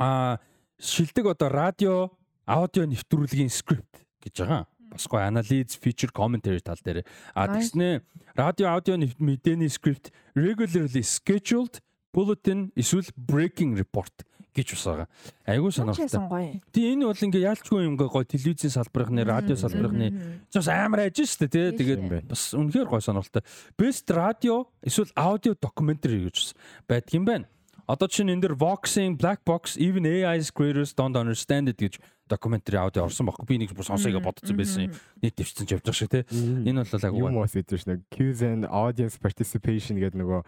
а 0.01 0.41
шилдэг 0.81 1.37
одоо 1.37 1.49
радио 1.53 2.11
аудио 2.49 2.89
нэвтрүүлгийн 2.89 3.53
скрипт 3.53 4.09
гэж 4.25 4.35
байгаа. 4.43 4.65
Бас 4.91 5.07
гоё 5.07 5.23
анализ, 5.29 5.79
feature 5.79 6.11
commentary 6.11 6.59
тал 6.59 6.81
дээр. 6.83 7.07
А 7.35 7.47
тэгснэ 7.47 8.03
радио 8.35 8.75
аудио 8.75 8.99
мэдээний 8.99 9.71
скрипт 9.71 10.11
regularly 10.35 11.05
scheduled 11.05 11.79
bulletin 12.15 12.71
эсвэл 12.77 13.09
breaking 13.17 13.79
report 13.79 14.27
гэж 14.55 14.75
бас 14.75 14.85
байгаа. 14.87 15.07
Айгуу 15.47 15.71
сонирхолтой. 15.71 16.61
Тий 16.75 16.91
энэ 16.91 17.07
бол 17.07 17.15
ингээ 17.15 17.47
яалчгүй 17.47 17.87
юм 17.87 17.95
гоё 17.95 18.27
телевизийн 18.27 18.75
салбарынхны, 18.75 19.23
радио 19.23 19.55
салбарынхны 19.55 20.09
бас 20.51 20.69
амар 20.69 21.07
ажиж 21.07 21.39
штэ 21.39 21.47
тий. 21.47 21.71
Тэгээд 21.71 22.27
бас 22.27 22.51
үнэхээр 22.55 22.91
гоё 22.91 23.03
сонирхолтой. 23.03 23.47
Best 23.79 24.11
radio 24.11 24.67
эсвэл 24.83 25.15
audio 25.15 25.55
documentary 25.55 26.27
гэж 26.27 26.35
бас 26.35 26.51
байдаг 26.91 27.15
юм 27.15 27.25
байна. 27.25 27.47
Одоо 27.91 28.07
чинь 28.07 28.31
энэ 28.31 28.47
дэр 28.47 28.55
Voxing, 28.55 29.19
Black 29.19 29.43
Box, 29.43 29.75
even 29.75 30.07
AI's 30.07 30.51
creators 30.55 30.95
don't 30.95 31.19
understand 31.19 31.67
it 31.69 31.77
гэж 31.83 31.99
documentary 32.31 32.79
audio 32.79 33.03
орсон 33.11 33.27
байхгүй. 33.27 33.47
Би 33.51 33.59
нэг 33.59 33.75
бүр 33.75 33.83
сонсоёо 33.91 34.23
бодсон 34.23 34.55
байсан. 34.55 34.95
Нийт 35.19 35.35
дэвчсэн 35.35 35.67
ч 35.67 35.75
явж 35.75 35.83
байгаа 35.83 35.99
шиг 35.99 36.11
тий. 36.15 36.23
Энэ 36.71 36.87
бол 36.87 37.03
агуу. 37.03 37.27
юм 37.27 37.43
уус 37.43 37.59
идэж 37.59 37.91
нэг 37.91 38.07
cues 38.15 38.47
and 38.47 38.63
audience 38.71 39.19
participation 39.19 39.99
гэдэг 39.99 40.23
нөгөө 40.23 40.41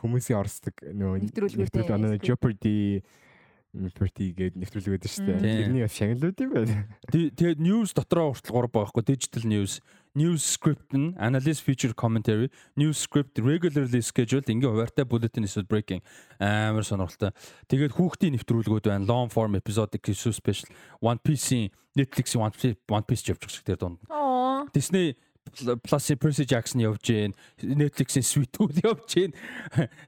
хүмүүсийн 0.00 0.40
орсдог 0.40 0.74
нөгөө 0.80 1.28
нэвтрүүлэг 1.28 1.68
нөгөө 1.76 2.24
Jeopardy 2.24 2.76
Jeopardy 3.76 4.26
гэдэг 4.32 4.56
нэвтрүүлэг 4.56 4.92
байдаг 4.96 5.10
шүү 5.12 5.26
дээ. 5.28 5.40
Тэрний 5.44 5.82
бас 5.84 5.92
шагналууд 6.00 6.38
юм 6.40 6.50
байна. 6.56 6.74
Тэ- 7.12 7.28
Тэгээд 7.36 7.60
news 7.60 7.92
дотроо 7.92 8.32
хүртэл 8.32 8.54
гур 8.56 8.68
байхгүй 8.72 9.04
digital 9.04 9.44
news, 9.44 9.84
news 10.16 10.40
script 10.40 10.96
нь 10.96 11.12
analysis 11.20 11.60
feature 11.60 11.92
commentary, 11.92 12.48
news 12.74 12.96
script 12.96 13.36
regularly 13.38 14.00
scheduled 14.00 14.48
ингээ 14.48 14.72
хуваартай 14.72 15.04
bulletin 15.04 15.44
эсвэл 15.44 15.68
breaking 15.68 16.00
амар 16.40 16.82
сонирхолтой. 16.82 17.36
Тэгээд 17.68 17.92
хүүхдийн 18.00 18.32
нэвтрүүлгүүд 18.40 18.88
байна. 18.88 19.04
Long 19.04 19.28
form 19.28 19.54
episodic 19.60 20.08
special 20.16 20.72
One 21.04 21.20
Piece-ийн 21.20 21.68
Netflix-ийн 21.92 22.40
One 22.40 22.54
Piece 22.56 22.80
One 22.88 23.04
Piece 23.04 23.28
явж 23.28 23.44
байгаа 23.44 23.52
шиг 23.52 23.68
тэр 23.68 23.78
дунд. 23.78 24.00
Disney 24.72 25.14
Plus 25.54 26.10
Percy 26.18 26.44
Jackson 26.46 26.80
явж 26.82 27.02
гин 27.06 27.34
Netflix-ийн 27.62 28.26
Sweet-үүд 28.26 28.82
явж 28.82 29.06
гин 29.14 29.32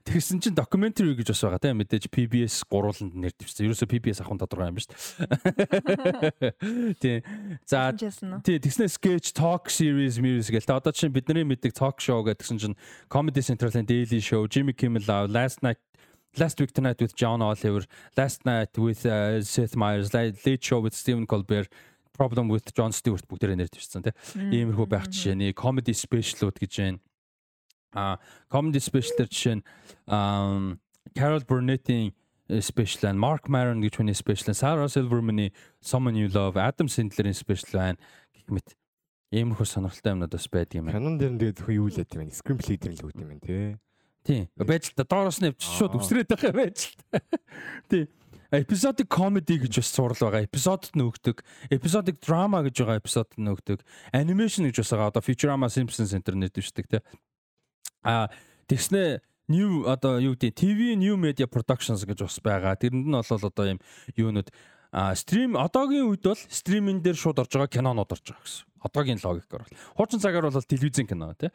тэгсэн 0.05 0.43
чинь 0.43 0.57
documentary 0.57 1.15
гэж 1.15 1.31
бас 1.31 1.43
байгаа 1.45 1.61
тийм 1.63 1.79
мэдээж 1.79 2.09
PBS 2.11 2.63
гурууланд 2.67 3.15
нэр 3.15 3.33
дэвшсэн. 3.33 3.65
Ерөөсө 3.69 3.87
PBS 3.87 4.21
ахын 4.23 4.39
тодорхой 4.41 4.69
юм 4.71 4.77
ба 4.77 4.83
шүү 4.83 4.91
дээ. 4.91 6.53
Тийм. 6.99 7.19
За 7.65 7.93
тий 7.95 8.59
тэгснэ 8.59 8.89
sketch 8.91 9.33
talk 9.33 9.71
series 9.71 10.19
series 10.19 10.49
гэл. 10.49 10.65
Та 10.65 10.77
одоо 10.77 10.91
чинь 10.91 11.13
бидний 11.13 11.43
мэддэг 11.43 11.73
talk 11.73 11.99
show 11.99 12.23
гэдгсэн 12.23 12.57
чинь 12.59 12.77
Comedy 13.09 13.41
Central-ийн 13.41 13.85
Daily 13.85 14.21
Show, 14.21 14.47
Jimmy 14.47 14.73
Kimmel 14.73 15.03
Live, 15.07 15.29
Last 15.31 15.63
Night 15.63 15.77
Last 16.37 16.59
Week 16.59 16.71
Tonight 16.71 17.01
with 17.01 17.15
John 17.15 17.41
Oliver, 17.41 17.85
Last 18.15 18.45
Night 18.45 18.77
with 18.77 19.05
uh, 19.05 19.41
Seth 19.41 19.75
Meyers, 19.75 20.13
Late 20.13 20.63
Show 20.63 20.79
with 20.79 20.93
Stephen 20.93 21.25
Colbert, 21.25 21.67
Problem 22.19 22.51
with 22.51 22.67
Jon 22.75 22.91
Stewart 22.91 23.23
бүгдээрээ 23.31 23.63
нэр 23.63 23.71
дэвшсэн 23.71 24.03
тий. 24.03 24.15
Иймэрхүү 24.35 24.87
байх 24.91 25.07
жишээний 25.07 25.55
comedy 25.55 25.95
special-ууд 25.95 26.59
гэж 26.59 26.73
байна. 26.83 26.99
А 27.95 28.19
comedy 28.51 28.83
special-эр 28.83 29.31
жишээ 29.31 29.55
нь 29.55 29.63
Carol 31.15 31.43
Burnett-ийн 31.47 32.11
э, 32.51 32.59
special 32.59 33.07
and 33.09 33.19
Mark 33.23 33.47
Maron 33.47 33.79
гэж 33.79 34.03
хүний 34.03 34.17
special, 34.17 34.51
Sarah 34.51 34.91
Silverman-ийн 34.91 35.55
Someone 35.79 36.19
You 36.19 36.27
Love, 36.27 36.59
Adam 36.59 36.91
Sandler-ийн 36.91 37.33
special 37.33 37.79
байна 37.79 37.97
гэх 38.35 38.51
мэт. 38.51 38.75
Иймэрхүү 39.31 39.65
сонирхолтой 39.65 40.11
юмнууд 40.17 40.33
бас 40.35 40.47
байдаг 40.51 40.75
юм 40.75 40.91
байна. 40.91 40.99
Canon 40.99 41.15
дээр 41.15 41.33
нь 41.33 41.39
тэгээд 41.39 41.57
зөвхөн 41.63 41.77
юу 41.79 41.87
л 41.87 41.99
яд 42.03 42.11
юм 42.11 42.21
бэ? 42.27 42.35
Screenplay 42.35 42.77
дээр 42.81 42.93
л 42.99 43.05
үүд 43.07 43.21
юм 43.23 43.29
байна 43.31 43.45
тий. 43.47 43.79
Тийм. 44.27 44.43
Байж 44.59 44.91
л 44.91 44.97
та 44.97 45.07
доороос 45.07 45.39
нь 45.39 45.47
явж 45.53 45.61
шууд 45.63 45.95
үсрээд 45.95 46.29
байгаа 46.33 46.53
байж 46.53 46.77
л 46.83 46.93
та. 46.99 47.23
Тийм. 47.89 48.05
Episodic 48.49 49.05
comedy 49.13 49.61
гэж 49.61 49.77
бас 49.77 49.89
сурал 49.93 50.17
байгаа. 50.17 50.41
Эпизодод 50.49 50.97
нь 50.97 51.05
өгдөг. 51.05 51.45
Episodic 51.69 52.17
drama 52.17 52.65
гэж 52.65 52.81
байгаа 52.81 52.97
эпизодод 52.97 53.37
нь 53.37 53.45
өгдөг. 53.45 53.85
Animation 54.09 54.65
гэж 54.65 54.81
бас 54.81 54.89
байгаа. 54.89 55.13
Одоо 55.13 55.21
Futurama 55.21 55.69
Simpsons 55.69 56.17
интернет 56.17 56.57
дэвшдэг 56.57 56.89
те. 56.89 57.05
А 58.01 58.33
тэгснэ 58.65 59.21
new 59.53 59.85
одоо 59.85 60.17
юу 60.17 60.33
гэдэг 60.33 60.57
TV 60.57 60.97
new 60.97 61.13
media 61.13 61.45
productions 61.45 62.01
гэж 62.09 62.25
бас 62.25 62.41
байгаа. 62.41 62.73
Тэрэнд 62.73 63.05
нь 63.05 63.13
бол 63.13 63.21
одоо 63.21 63.65
юм 63.77 63.79
юунууд 64.17 64.49
а 64.89 65.13
стрим 65.13 65.53
одоогийн 65.53 66.09
үед 66.09 66.25
бол 66.25 66.41
стриминг 66.49 67.05
дээр 67.05 67.17
шууд 67.21 67.37
орж 67.37 67.53
байгаа 67.53 67.69
кинонууд 67.69 68.09
орж 68.09 68.33
байгаа 68.33 68.45
гэсэн. 68.49 68.65
Одоогийн 68.81 69.21
логикоор 69.21 69.61
бол. 69.61 69.77
Хуучин 69.93 70.17
цагаар 70.17 70.49
бол 70.49 70.65
телевизийн 70.65 71.05
кино 71.05 71.37
тий. 71.37 71.53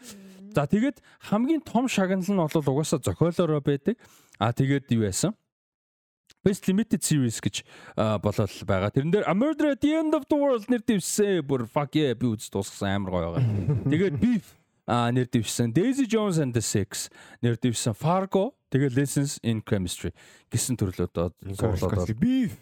За 0.54 0.70
тэгээд 0.70 1.02
хамгийн 1.26 1.66
том 1.66 1.90
шагнал 1.90 2.22
нь 2.22 2.38
бол 2.38 2.54
угаасаа 2.54 3.02
зохиолоороо 3.02 3.58
байдаг. 3.58 3.98
А 4.38 4.54
тэгээд 4.54 4.94
юу 4.94 5.10
яасан? 5.10 5.34
Best 6.44 6.68
Limited 6.68 7.00
Series 7.00 7.40
гэж 7.40 7.64
болол 7.96 8.52
байгаа. 8.68 8.92
Тэрэн 8.92 9.10
дээр 9.10 9.24
A 9.24 9.34
Murder 9.34 9.72
at 9.72 9.80
the 9.80 9.96
End 9.96 10.12
of 10.12 10.28
the 10.28 10.36
World 10.36 10.68
нэр 10.68 10.84
дэвшсэн. 10.84 11.40
Бүр 11.40 11.64
fuck 11.64 11.96
yeah 11.96 12.12
би 12.12 12.28
үз 12.28 12.52
дуусгасан 12.52 13.00
амар 13.00 13.10
гоё 13.10 13.28
байгаа. 13.32 13.88
Тэгээд 13.88 14.16
Beef 14.20 14.52
а 14.84 15.08
нэр 15.08 15.24
дэвшсэн. 15.32 15.72
Daisy 15.72 16.04
Jones 16.04 16.36
and 16.36 16.52
the 16.52 16.60
Six 16.60 17.08
нэр 17.40 17.56
дэвшсэн. 17.56 17.96
Fargo 17.96 18.52
тэгээд 18.68 18.92
Lessons 18.92 19.40
in 19.40 19.64
Chemistry 19.64 20.12
гэсэн 20.52 20.76
зурлаад 20.76 21.16
бол. 21.16 21.32
Beef. 22.20 22.60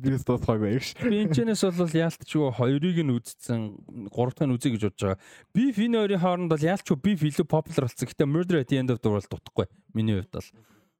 Beef 0.00 0.24
тоосгоогүй 0.24 0.78
гэж. 0.78 0.86
Би 1.04 1.20
энэчнээс 1.26 1.62
бол 1.76 1.92
яалтчгүй 1.92 2.48
хоёрыг 2.56 2.98
нь 3.04 3.12
үзсэн, 3.12 4.08
гурав 4.08 4.32
дахь 4.32 4.48
нь 4.48 4.54
үзье 4.56 4.72
гэж 4.72 4.88
бодож 4.88 5.02
байгаа. 5.04 5.20
Beef 5.52 5.76
энэ 5.76 6.00
хоёрын 6.00 6.22
хооронд 6.22 6.50
бол 6.54 6.64
яалтчгүй 6.64 6.96
Beef 6.96 7.20
илүү 7.28 7.44
popular 7.44 7.84
болсон. 7.90 8.08
Гэтэ 8.08 8.24
Murder 8.24 8.56
at 8.62 8.72
the 8.72 8.80
End 8.80 8.88
of 8.88 9.04
the 9.04 9.10
World 9.12 9.28
дутхгүй. 9.28 9.68
Миний 9.92 10.16
хувьд 10.16 10.32
бол. 10.32 10.48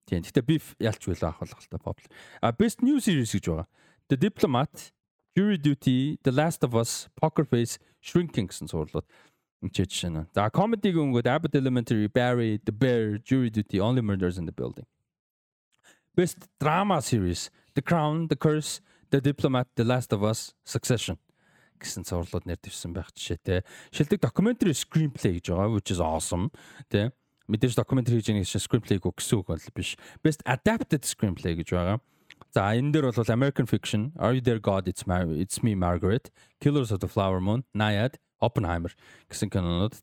Тийм. 0.08 0.24
Гэтэ 0.24 0.44
Beef 0.44 0.76
яалтчгүй 0.84 1.16
л 1.16 1.26
авах 1.28 1.48
болох 1.48 1.68
та 1.68 1.80
popular. 1.80 2.12
А 2.42 2.52
Best 2.52 2.84
New 2.84 3.00
Series 3.00 3.32
гэж 3.32 3.46
байгаа. 3.48 3.68
The 4.12 4.18
Diplomat, 4.20 4.92
Jury 5.36 5.58
Duty, 5.58 6.20
The 6.24 6.32
Last 6.32 6.64
of 6.68 6.76
Us, 6.76 7.08
Poker 7.16 7.48
Face, 7.48 7.80
Shrinking 8.04 8.52
гэсэн 8.52 8.68
зурлууд 8.68 9.08
энэ 9.64 9.72
жишээ 9.72 10.12
нь. 10.12 10.28
За 10.36 10.52
comedy 10.52 10.92
гүнгүүд 10.92 11.28
Abbott 11.28 11.56
Elementary, 11.56 12.12
Barry, 12.12 12.60
The 12.60 12.76
Bear, 12.76 13.18
Jury 13.18 13.50
Duty, 13.50 13.80
Only 13.80 14.04
Murders 14.04 14.38
in 14.38 14.46
the 14.46 14.56
Building. 14.56 14.86
Best 16.14 16.52
Drama 16.60 17.02
Series, 17.02 17.50
The 17.74 17.82
Crown, 17.82 18.28
The 18.28 18.36
Curse, 18.36 18.82
The 19.10 19.22
Diplomat, 19.22 19.72
The 19.76 19.88
Last 19.88 20.12
of 20.12 20.22
Us, 20.24 20.54
Succession 20.68 21.18
гэсэн 21.84 22.08
цувралууд 22.08 22.48
нэрдэвсэн 22.48 22.96
байх 22.96 23.12
жишээтэй. 23.12 23.68
Шилдэг 23.92 24.24
documentary 24.24 24.72
screenplay 24.72 25.38
гэж 25.38 25.52
байгаа 25.52 25.68
which 25.76 25.92
is 25.92 26.00
awesome 26.00 26.48
тий. 26.88 27.12
Мэдээж 27.49 27.81
documentary 27.81 28.21
хийж 28.21 28.29
байгаа 28.29 28.45
гэсэн 28.45 28.61
screenplay 28.61 29.01
гэсэн 29.01 29.41
үг 29.41 29.49
бол 29.49 29.67
биш. 29.73 29.97
Best 30.21 30.45
adapted 30.45 31.09
screenplay 31.09 31.57
гэж 31.57 31.73
байгаа. 31.73 31.97
За 32.53 32.77
энэ 32.77 32.93
дээр 32.93 33.09
бол 33.09 33.33
American 33.33 33.65
Fiction, 33.65 34.13
Are 34.21 34.37
You 34.37 34.45
There 34.45 34.61
God, 34.61 34.85
It's, 34.89 35.09
Mar 35.09 35.25
It's 35.33 35.65
Me 35.65 35.75
Margaret, 35.75 36.31
Killers 36.61 36.93
of 36.93 37.01
the 37.01 37.09
Flower 37.09 37.41
Moon, 37.41 37.65
Nyad, 37.73 38.21
Oppenheimer 38.41 38.93
гэсэн 39.33 39.49
кинонууд. 39.49 39.97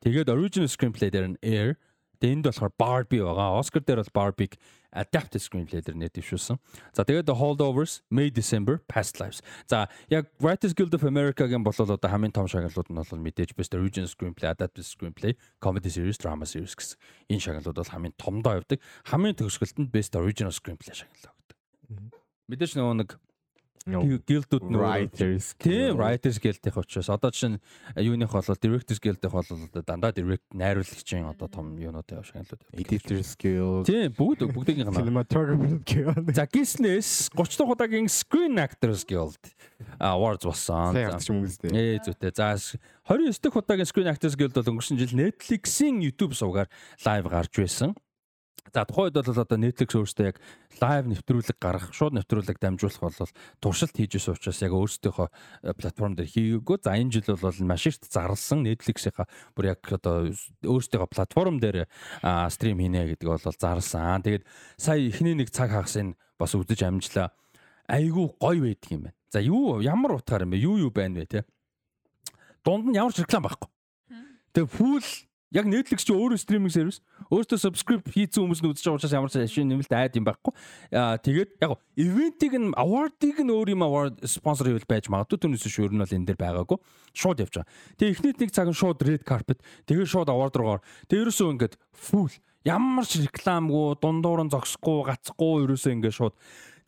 Тэгээд 0.00 0.32
original 0.32 0.68
screenplay 0.68 1.12
дээр 1.12 1.36
нь 1.36 1.40
Air, 1.44 1.76
тэгээд 2.18 2.42
энд 2.42 2.44
болохоор 2.50 2.72
Barbie 2.78 3.22
байгаа. 3.22 3.58
Oscar 3.58 3.82
дээр 3.82 4.02
бол 4.02 4.14
Barbie-г 4.14 4.58
adapted 4.92 5.42
screenplay 5.44 5.84
дээр 5.84 5.96
нэр 5.96 6.12
дэвшүүлсэн. 6.12 6.56
За 6.96 7.04
тэгээд 7.04 7.28
The 7.28 7.36
Holdovers, 7.36 8.02
May 8.10 8.32
December, 8.32 8.80
Past 8.88 9.20
Lives. 9.20 9.44
За 9.68 9.88
яг 10.08 10.32
Writers 10.40 10.72
Guild 10.74 10.94
of 10.96 11.04
America-гийн 11.04 11.62
бол 11.62 11.76
одоо 11.76 11.98
хамгийн 12.00 12.32
том 12.32 12.48
шагналууд 12.48 12.88
нь 12.88 12.96
бол 12.96 13.22
мэдээж 13.22 13.54
best 13.54 13.76
original 13.76 14.08
screenplay, 14.08 14.48
adapted 14.50 14.84
screenplay, 14.84 15.36
comedy 15.60 15.92
series, 15.92 16.16
drama 16.16 16.48
series 16.48 16.74
гэсэн. 16.74 16.96
Энэ 17.28 17.42
шагналууд 17.44 17.78
бол 17.78 17.92
хамгийн 17.92 18.16
томдоо 18.16 18.58
явдаг. 18.58 18.80
Хамгийн 19.06 19.36
төгсгөлтөнд 19.36 19.92
best 19.92 20.16
original 20.16 20.54
screenplay 20.54 20.96
шагнал 20.96 21.30
авдаг. 21.30 21.56
Мэдээж 22.48 22.80
нөгөө 22.80 22.96
нэг 23.04 23.10
гилдүүд 23.86 24.64
нөгөө 24.72 25.54
тийм 25.62 25.98
writers 25.98 26.38
guild-ийнх 26.42 26.78
учраас. 26.80 27.08
Одоо 27.12 27.30
жишээ 27.30 27.54
нь 27.54 27.60
юуных 28.00 28.32
бол 28.32 28.58
directors 28.58 29.00
guild-ийнх 29.02 29.34
бол 29.34 29.46
дандаа 29.84 30.12
direct 30.12 30.46
найруулагчийн 30.54 31.28
одоо 31.30 31.48
том 31.48 31.76
юунууд 31.78 32.08
яв 32.10 32.26
шагналууд 32.26 32.62
editors 32.74 33.36
guild. 33.38 33.86
Тийм 33.86 34.12
бүгд 34.16 34.48
бүгдийн 34.50 34.82
гана 34.82 34.96
cinematographer 34.96 35.78
guild. 35.86 36.34
За 36.34 36.48
Guinness 36.48 37.30
30 37.36 37.58
дахь 37.62 37.72
удаагийн 37.76 38.08
screen 38.08 38.58
actors 38.58 39.04
guild 39.06 39.38
awards 40.00 40.44
болсон. 40.44 40.98
Явж 40.98 41.30
үстэй 41.30 41.70
ээ 41.70 42.02
зүйтэй. 42.02 42.34
За 42.34 42.56
29 43.06 43.38
дахь 43.38 43.58
удаагийн 43.62 43.88
screen 43.88 44.10
actors 44.10 44.34
guild 44.34 44.56
бол 44.58 44.74
өнгөрсөн 44.74 44.98
жил 44.98 45.14
Netflix-ийн 45.14 46.02
YouTube 46.02 46.34
сувгаар 46.34 46.68
live 47.06 47.28
гарч 47.30 47.54
байсан 47.54 47.94
За 48.74 48.84
тухайн 48.84 49.08
үед 49.08 49.16
бол 49.16 49.40
одоо 49.40 49.58
Netflix 49.58 49.96
өөрөөсөө 49.96 50.26
яг 50.28 50.36
лайв 50.82 51.08
нэвтрүүлэг 51.08 51.56
гаргах, 51.56 51.94
шууд 51.96 52.14
нэвтрүүлэг 52.18 52.58
дамжуулах 52.60 53.00
бол 53.00 53.32
туршилт 53.64 53.96
хийж 53.96 54.18
байсан 54.20 54.36
учраас 54.36 54.60
яг 54.60 54.72
өөрсдийнхөө 54.76 55.28
э, 55.28 55.72
платформ 55.72 56.12
дээр 56.18 56.28
хийгээгүй. 56.28 56.76
За 56.84 56.92
энэ 56.98 57.12
жил 57.16 57.38
бол 57.40 57.58
маш 57.64 57.86
ихт 57.88 58.04
зарлсан 58.12 58.68
Netflix-ийнхаа 58.68 59.26
бүр 59.56 59.72
яг 59.72 59.80
одоо 59.88 60.28
өөрсдийнхөө 60.28 61.08
платформ 61.08 61.56
дээр 61.62 61.88
стрим 62.52 62.82
хийнэ 62.84 63.16
гэдэг 63.16 63.28
бол 63.28 63.40
зарлсан. 63.40 64.20
Тэгээд 64.20 64.44
сая 64.76 65.00
эхний 65.00 65.32
нэг 65.32 65.48
цаг 65.48 65.72
хагас 65.72 65.96
энэ 65.96 66.18
бас 66.36 66.52
үзэж 66.52 66.84
амжлаа. 66.84 67.32
Айгу 67.88 68.36
гоё 68.36 68.68
байдаг 68.68 68.90
юм 68.92 69.08
байна. 69.08 69.16
За 69.32 69.40
юу 69.40 69.80
ямар 69.80 70.20
утгаар 70.20 70.44
юм 70.44 70.52
бэ? 70.52 70.60
Юу 70.60 70.76
юу 70.76 70.90
байна 70.92 71.20
вэ 71.20 71.26
те? 71.26 71.44
Дунд 72.64 72.84
нь 72.88 72.96
ямар 72.96 73.12
ч 73.16 73.24
реклам 73.24 73.48
байхгүй. 73.48 73.68
Тэгээ 74.52 74.68
фул 74.68 75.04
Яг 75.54 75.64
Netflix 75.64 76.04
ч 76.04 76.12
өөрөө 76.12 76.36
стриминг 76.36 76.72
сервис 76.74 77.00
өөртөө 77.32 77.56
subscribe 77.56 78.04
хийсэн 78.04 78.44
хүмүүс 78.44 78.60
нь 78.60 78.68
үзэж 78.68 78.84
байгаа 78.84 78.98
учраас 79.00 79.16
ямар 79.16 79.32
ч 79.32 79.40
шин 79.48 79.72
нэмэлт 79.72 79.92
айд 79.96 80.20
юм 80.20 80.28
байхгүй. 80.28 80.52
Аа 80.92 81.16
тэгээд 81.16 81.56
яг 81.64 81.80
ивентийг 81.96 82.52
нь 82.60 82.76
award-ыг 82.76 83.40
нь 83.40 83.48
өөр 83.48 83.72
юм 83.72 83.82
award 83.88 84.20
sponsor 84.28 84.68
хийвэл 84.68 84.84
байж 84.84 85.08
магадгүй 85.08 85.40
түүнээс 85.40 85.64
шүү 85.64 85.88
ер 85.88 85.92
нь 85.96 86.02
бол 86.04 86.16
энэ 86.20 86.28
дээр 86.28 86.40
байгаагүй. 86.44 86.78
Шууд 87.16 87.40
явж 87.40 87.54
байгаа. 87.64 87.72
Тэгээ 87.96 88.12
эхнийд 88.12 88.38
нэг 88.44 88.50
цаг 88.52 88.68
нь 88.68 88.76
шууд 88.76 89.00
red 89.08 89.24
carpet 89.24 89.64
тэгээд 89.88 90.12
шууд 90.12 90.28
award 90.28 90.52
руугаар. 90.52 90.84
Тэгээ 91.08 91.32
ерөөсөө 91.32 91.48
ингээд 91.56 91.74
full 91.96 92.32
ямар 92.68 93.08
ч 93.08 93.24
рекламгүй 93.24 93.96
дундуур 94.04 94.44
нь 94.44 94.52
зогсохгүй 94.52 95.08
гацхгүй 95.08 95.64
ерөөсөө 95.64 95.96
ингээд 95.96 96.18
шууд 96.20 96.36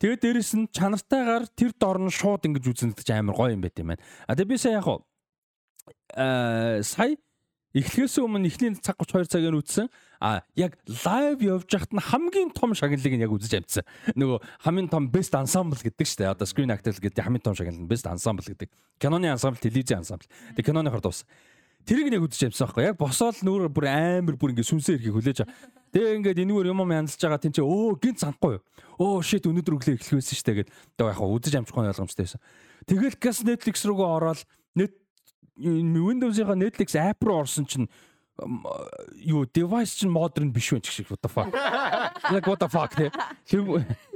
Тэгээд 0.01 0.21
дээрэс 0.21 0.51
нь 0.57 0.65
чанартайгаар 0.73 1.45
тэр 1.53 1.77
дор 1.77 2.01
нь 2.01 2.09
шууд 2.09 2.41
ингэж 2.49 2.65
үзэн 2.73 2.97
гэж 2.97 3.09
амар 3.13 3.37
гоё 3.37 3.53
юм 3.53 3.61
байт 3.61 3.77
юм 3.77 3.93
байна. 3.93 4.01
А 4.25 4.33
тэгээ 4.33 4.49
би 4.49 4.57
сая 4.57 4.81
яг 4.81 4.89
аа 6.17 6.81
сая 6.81 7.21
Эхлэхээс 7.71 8.19
өмнө 8.19 8.51
эхний 8.51 8.75
цаг 8.83 8.99
32 8.99 9.31
цагаар 9.31 9.55
үзсэн. 9.55 9.87
А 10.19 10.43
яг 10.59 10.75
лайв 10.85 11.39
явж 11.39 11.71
хахад 11.71 11.95
нь 11.95 12.03
хамгийн 12.03 12.51
том 12.51 12.75
шагналыг 12.75 13.15
нь 13.15 13.23
яг 13.23 13.31
үзэж 13.31 13.63
амжсан. 13.63 13.87
Нөгөө 14.19 14.43
хамгийн 14.67 14.91
том 14.91 15.07
best 15.07 15.31
ensemble 15.31 15.79
гэдэг 15.79 16.03
дээ. 16.03 16.35
Одоо 16.35 16.43
screen 16.43 16.67
actor 16.67 16.91
гэдэг 16.91 17.23
хамгийн 17.23 17.39
том 17.39 17.55
шагнал 17.55 17.79
нь 17.79 17.87
best 17.87 18.11
ensemble 18.11 18.43
гэдэг. 18.43 18.67
Киноны 18.99 19.31
ensemble, 19.31 19.63
телевизийн 19.63 20.03
ensemble. 20.03 20.27
Тэгээ 20.59 20.67
киноны 20.67 20.91
хор 20.91 20.99
дууссан. 20.99 21.31
Тэрийг 21.87 22.11
нэг 22.11 22.27
үзэж 22.27 22.51
амжсан 22.51 22.67
байхгүй. 22.69 22.83
Яг 22.91 22.99
босоод 22.99 23.39
нүүр 23.41 23.71
бүр 23.71 23.87
амар 23.87 24.35
бүр 24.35 24.51
ингэ 24.51 24.67
сүнсээр 24.67 25.01
ихийг 25.01 25.15
хүлээж 25.15 25.37
байгаа. 25.41 25.55
Тэгээ 25.95 26.15
ингээд 26.21 26.41
энэгээр 26.43 26.69
юм 26.69 26.83
юм 26.85 26.91
янзлж 26.93 27.23
байгаа 27.23 27.41
тийм 27.41 27.55
чи 27.55 27.63
өө 27.65 27.97
гинт 27.97 28.21
санахгүй 28.21 28.59
юу? 28.59 28.63
Өө 29.01 29.25
shit 29.25 29.47
өнөөдөр 29.49 29.75
өглөө 29.81 29.95
эхлэх 29.97 30.21
байсан 30.21 30.35
шүү 30.37 30.45
дээ 30.45 30.57
гэд. 30.61 30.69
Тэгээ 30.99 31.11
яг 31.11 31.21
үзэж 31.25 31.53
амжихгүй 31.57 31.89
ойлгомжтой 31.89 32.25
байсан. 32.29 32.41
Тэгэл 32.85 33.17
gas 33.17 33.41
Netflix 33.41 33.75
руугаа 33.89 34.09
ороод 34.21 34.45
net 34.77 34.93
Windows-ийнхаа 35.57 36.55
Netflix 36.55 36.95
app 36.95 37.23
руу 37.23 37.41
орсон 37.43 37.65
чинь 37.65 37.89
юу 39.21 39.45
device 39.45 39.99
чинь 39.99 40.09
modern 40.09 40.51
биш 40.51 40.71
байх 40.71 40.85
шиг 40.89 41.07
what 41.11 41.21
the 41.21 41.29
fuck. 41.29 41.51
Like 42.31 42.47
what 42.47 42.59
the 42.59 42.69
fuck. 42.69 42.95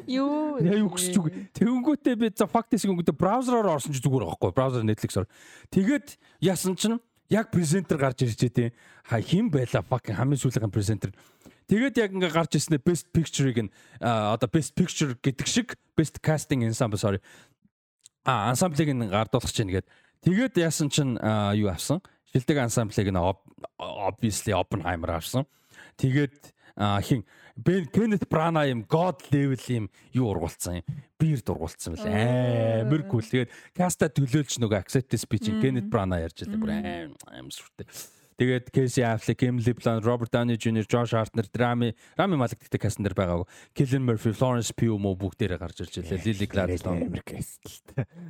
Юу 0.07 0.57
яа 0.57 0.77
юу 0.80 0.89
гэж 0.89 1.14
зүг. 1.14 1.30
Тэнгүүтээ 1.53 2.15
би 2.15 2.31
за 2.33 2.47
fact 2.47 2.72
гэсэн 2.73 2.95
үгтэй 2.95 3.14
браузераар 3.14 3.77
орсон 3.77 3.93
чи 3.93 4.01
зүгээр 4.01 4.25
байхгүй. 4.30 4.53
Браузер 4.55 4.83
Netflix-оор. 4.88 5.27
Тэгээд 5.69 6.17
яасан 6.41 6.75
чинь 6.80 6.97
яг 7.30 7.51
презентер 7.51 7.97
гарч 7.97 8.23
ирж 8.23 8.39
дээ. 8.39 8.73
Ха 9.05 9.22
хим 9.22 9.49
байла 9.49 9.81
fucking 9.85 10.17
хамгийн 10.17 10.41
сүүлийн 10.41 10.73
презентер. 10.73 11.14
Тэгээд 11.69 11.97
яг 11.97 12.14
ингээ 12.14 12.33
гарч 12.33 12.57
ирснээр 12.57 12.81
best 12.85 13.09
picture-ыг 13.09 13.65
нь 13.65 13.72
одоо 14.01 14.49
best 14.49 14.77
picture 14.77 15.17
гэдэг 15.17 15.47
шиг 15.49 15.73
best 15.97 16.22
casting 16.22 16.61
ensemble 16.61 16.97
sorry. 17.01 17.22
А 18.25 18.49
ансамблыг 18.53 18.89
нь 18.89 19.09
гардуулах 19.09 19.49
чинь 19.53 19.73
гээд 19.73 19.85
Тэгээд 20.25 20.57
яасан 20.57 20.89
чинь 20.89 21.13
юу 21.55 21.69
авсан? 21.69 22.01
Шилдэг 22.33 22.57
ансамблыг 22.65 23.13
нь 23.13 23.21
obviously 23.77 24.57
Oppenheimer 24.57 25.21
авсан. 25.21 25.45
Тэгээд 26.01 26.51
хин 27.05 27.23
Ben 27.55 27.87
Kenneth 27.87 28.27
Branagh 28.27 28.67
юм 28.67 28.83
God 28.83 29.21
level 29.31 29.61
юм 29.71 29.85
юу 30.11 30.27
ургуулсан 30.33 30.81
юм. 30.81 30.85
Бирд 31.15 31.47
ургуулсан 31.47 31.95
мэл 31.95 32.09
амар 32.09 33.07
cool. 33.07 33.23
Тэгээд 33.23 33.53
каста 33.71 34.09
төлөөлж 34.11 34.59
нөгөө 34.59 34.81
acceptance 34.81 35.23
speech 35.23 35.47
Kenneth 35.63 35.87
Branagh 35.87 36.25
ярьж 36.27 36.43
байлаа 36.43 36.59
бүр 36.59 36.73
аим 37.31 37.47
сүртэй. 37.53 37.87
Тэгээд 38.35 38.67
Casey 38.75 39.03
Affleck, 39.07 39.39
Emily 39.47 39.72
Blunt, 39.72 40.03
Robert 40.03 40.27
Downey 40.27 40.57
Jr., 40.59 40.83
Josh 40.83 41.15
Hartnett, 41.15 41.47
Rami, 41.55 41.95
Rami 42.19 42.35
Malek 42.35 42.59
гэдэг 42.67 42.83
кастн 42.83 43.07
дээр 43.07 43.15
байгаагүй. 43.15 43.47
Cillian 43.72 44.03
Murphy, 44.03 44.35
Florence 44.35 44.75
Pugh 44.75 44.99
мөн 44.99 45.15
бүгдээрээ 45.15 45.55
гарч 45.55 45.80
ирж 45.88 46.03
байлаа. 46.03 46.19
Lily 46.19 46.47
Gladstone. 46.51 47.07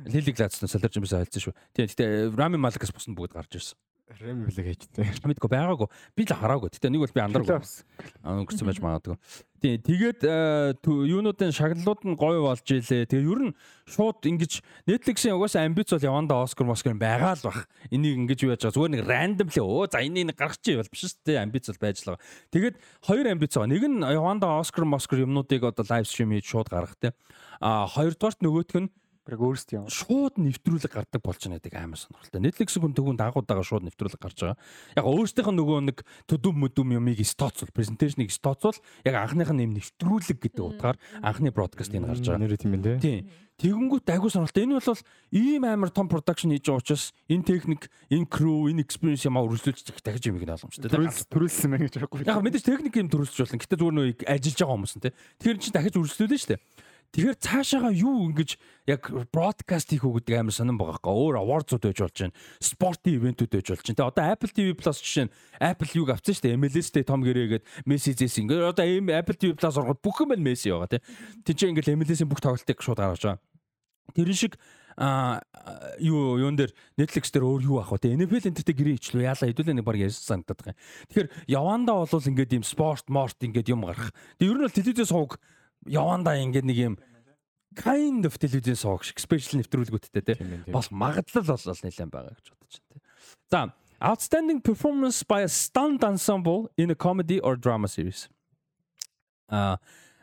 Lily 0.06 0.30
Gladstone 0.30 0.70
солирч 0.70 0.94
юм 0.94 1.02
байсан 1.02 1.26
хэлсэн 1.26 1.42
шүү. 1.50 1.54
Тийм. 1.74 1.90
Гэтэ 1.90 2.06
Rami 2.38 2.54
Malek-аас 2.54 2.94
бус 2.94 3.10
нь 3.10 3.18
бүгд 3.18 3.34
гарч 3.34 3.58
ирсэн. 3.58 3.74
Рэм 4.06 4.46
билэг 4.46 4.66
хийжтэй. 4.70 5.02
Мэдгүй 5.26 5.50
байгаагүй. 5.50 5.88
Би 6.14 6.22
л 6.22 6.38
хараагүй. 6.38 6.70
Гэтэ 6.70 6.94
нэг 6.94 7.02
бол 7.02 7.10
би 7.10 7.22
андаргүй. 7.26 7.58
Өнгөрсөн 8.22 8.68
байж 8.70 8.78
магадгүй. 8.78 9.16
Тийм. 9.58 9.82
Тэгээд 9.82 10.20
э, 10.22 10.78
юунуудын 10.86 11.50
шагналууд 11.50 12.06
нь 12.06 12.14
гоё 12.14 12.46
болж 12.46 12.62
илээ. 12.70 13.10
Тэгээ 13.10 13.26
ер 13.26 13.40
нь 13.50 13.56
шууд 13.90 14.22
ингэж 14.22 14.62
Netflix-ийн 14.86 15.34
угаасаа 15.34 15.66
амбиц 15.66 15.90
бол 15.90 16.06
яванда 16.06 16.38
Оскар 16.38 16.70
Москар 16.70 16.94
байгаа 16.94 17.34
л 17.34 17.50
бах. 17.50 17.66
Энийг 17.90 18.14
ингэж 18.30 18.46
юу 18.46 18.54
яаж 18.54 18.62
байгаа. 18.62 18.78
Зүгээр 18.78 18.94
нэг 18.94 19.02
randomly 19.10 19.58
өө 19.58 19.90
за 19.90 19.98
энийг 20.06 20.38
гаргачих 20.38 20.78
бол 20.78 20.92
биш 20.94 21.02
шүү 21.02 21.26
дээ. 21.26 21.42
Амбиц 21.42 21.66
бол 21.66 21.82
байж 21.82 21.98
л 22.06 22.14
байгаа. 22.14 22.22
Тэгээд 22.54 22.76
хоёр 23.10 23.26
амбиц 23.26 23.52
байгаа. 23.58 23.72
Нэг 23.74 23.82
нь 23.90 24.06
яванда 24.06 24.46
Оскар 24.62 24.86
Москар 24.86 25.26
юмнуудыг 25.26 25.66
одоо 25.66 25.82
лайв 25.82 26.06
стрим 26.06 26.30
хийж 26.30 26.46
шууд 26.46 26.70
гаргах 26.70 26.94
те. 27.02 27.10
А 27.58 27.90
хоёрдугаарт 27.90 28.38
нөгөөх 28.38 28.70
нь 28.86 28.92
Яг 29.26 29.40
өөрсдөө 29.42 29.74
юм. 29.74 29.86
Шууд 29.90 30.38
нэвтрүүлэг 30.38 30.92
гардаг 30.94 31.18
болж 31.18 31.42
байгаа 31.42 31.58
гэдэг 31.58 31.74
амар 31.74 31.98
сонирхолтой. 31.98 32.40
Netflix 32.46 32.78
хүн 32.78 32.94
төгөнд 32.94 33.18
дагуудаага 33.18 33.66
шууд 33.66 33.84
нэвтрүүлэг 33.90 34.22
гарч 34.22 34.38
байгаа. 34.38 34.58
Яг 34.94 35.06
өөрсдийнх 35.10 35.50
нь 35.50 35.58
нөгөө 35.58 35.78
нэг 35.90 35.98
төдөв 36.30 36.54
möдөм 36.54 36.94
юмыг 36.94 37.18
стоцвол, 37.26 37.74
презентацийг 37.74 38.30
стоцвол 38.30 38.78
яг 39.02 39.14
анхных 39.18 39.50
нь 39.50 39.66
юм 39.66 39.74
нэвтрүүлэг 39.74 40.38
гэдэг 40.46 40.62
утгаар 40.62 40.96
анхны 41.26 41.50
бродкаст 41.50 41.90
энэ 41.90 42.06
гарч 42.06 42.22
байгаа. 42.22 42.42
Нэрээ 42.46 42.62
тийм 42.62 42.74
ээ 42.78 43.02
тий. 43.02 43.26
Тийм. 43.26 43.46
Тэгэнгүүт 43.56 44.04
айгуу 44.12 44.28
сонирхолтой. 44.28 44.68
Энэ 44.68 44.76
бол 44.84 45.00
ийм 45.32 45.64
амар 45.64 45.88
том 45.88 46.12
production 46.12 46.52
хийж 46.52 46.68
байгаа 46.68 46.84
учраас 46.84 47.16
энэ 47.24 47.48
техник, 47.48 47.88
энэ 48.12 48.28
crew, 48.28 48.68
энэ 48.68 48.84
experience 48.84 49.24
юм 49.24 49.40
аа 49.40 49.48
өргөжлүүлж 49.48 49.96
дахиж 50.04 50.28
юм 50.28 50.36
их 50.36 50.44
ойлгомжтой. 50.44 50.92
Төрүүлсэн 50.92 51.72
мэн 51.72 51.88
гэж 51.88 51.96
байхгүй. 52.04 52.28
Яг 52.28 52.44
мэдээж 52.44 52.68
техник 52.68 53.00
юм 53.00 53.08
төрүүлж 53.08 53.32
болно. 53.32 53.56
Гэтэ 53.56 53.80
зүгээр 53.80 53.96
нөө 53.96 54.08
ажиллаж 54.28 54.60
байгаа 54.60 54.76
хүмүүс 54.76 54.94
нь 55.00 55.04
тий. 55.08 55.12
Тэгэхээр 55.40 55.56
чи 55.64 55.70
дахиж 55.72 55.94
өргөжлүүлнэ 55.96 56.36
шүү 56.36 56.50
дээ. 56.52 56.60
Тэгэхээр 57.16 57.40
цаашаага 57.40 57.90
юу 57.96 58.28
ингэж 58.28 58.60
яг 58.92 59.08
broadcast 59.32 59.88
хийх 59.88 60.04
үү 60.04 60.20
гэдэг 60.20 60.36
амар 60.36 60.52
сонирн 60.52 60.76
байгаа 60.76 61.00
хөөе. 61.00 61.16
Өөр 61.16 61.36
awards-ууд 61.40 61.88
байж 61.88 62.00
болж 62.04 62.16
байна. 62.20 62.36
Спортын 62.60 63.16
ивентүүд 63.16 63.56
байж 63.56 63.66
болж 63.72 63.80
байна. 63.88 63.96
Тэгээ 63.96 64.10
одоо 64.12 64.24
Apple 64.36 64.52
TV 64.52 64.68
Plus 64.76 65.00
жишээ 65.00 65.24
нь 65.24 65.32
Apple 65.56 65.88
юг 65.96 66.12
авсан 66.12 66.36
шүү 66.36 66.44
дээ. 66.44 66.60
MLS-тэй 66.60 67.04
том 67.08 67.24
гэрээгээд 67.24 67.64
Messi-зээс 67.88 68.36
ингээд 68.44 68.68
одоо 68.68 68.84
Apple 68.84 69.38
TV 69.40 69.56
Plus 69.56 69.80
ороход 69.80 70.04
бүх 70.04 70.20
юм 70.20 70.36
байна 70.36 70.44
Messi 70.44 70.68
байгаа 70.68 70.92
тий. 70.92 71.00
Тэнд 71.40 71.56
чинь 71.56 71.70
ингээд 71.72 71.96
MLS-ийн 71.96 72.28
бүх 72.28 72.44
тоглолтыг 72.44 72.84
шууд 72.84 73.00
гаргаж 73.00 73.24
байгаа. 73.24 73.40
Тэр 74.12 74.30
шиг 74.36 74.60
а 75.00 75.40
юу 75.96 76.36
юун 76.36 76.56
дээр 76.56 76.72
Netflix 77.00 77.32
дээр 77.32 77.48
өөр 77.48 77.62
юу 77.64 77.80
ах 77.80 77.96
вэ? 77.96 78.12
NFL 78.12 78.48
энтертэй 78.48 78.76
гэрээ 78.76 78.96
ичлээ 79.00 79.28
яалаа 79.28 79.48
хэдүүлээ 79.48 79.76
нэг 79.76 79.84
баг 79.84 80.00
ярьсан 80.00 80.40
санагдаад 80.40 80.60
байгаа 80.60 80.72
юм. 80.72 80.80
Тэгэхээр 81.08 81.28
явандаа 81.52 81.96
бол 82.00 82.28
ингээд 82.28 82.56
юм 82.56 82.64
спорт, 82.64 83.04
морт 83.12 83.36
ингээд 83.40 83.72
юм 83.72 83.84
гарах. 83.84 84.12
Тэгээ 84.40 84.52
ер 84.52 84.56
нь 84.56 84.64
бол 84.64 84.72
телевизээс 84.72 85.12
сууг 85.12 85.36
явандаа 85.86 86.36
ингээд 86.42 86.66
нэг 86.66 86.78
юм 86.78 86.94
kind 87.76 88.24
of 88.24 88.38
телевизийн 88.40 88.76
сууг 88.76 89.04
шиг 89.04 89.20
special 89.20 89.60
нэвтрүүлгүүдтэй 89.60 90.22
те 90.24 90.34
бол 90.72 90.86
магадлал 90.90 91.44
бол 91.44 91.82
нэлээд 91.84 92.10
байгаа 92.10 92.32
гэж 92.32 92.46
бодож 92.56 92.76
байна 92.80 92.90
те. 92.90 93.00
За 93.52 93.60
outstanding 94.00 94.60
performance 94.60 95.22
by 95.22 95.44
a 95.44 95.48
stunt 95.48 96.02
ensemble 96.04 96.68
in 96.76 96.90
a 96.90 96.96
comedy 96.96 97.40
or 97.40 97.56
drama 97.56 97.88
series. 97.88 98.28
А 99.48 99.78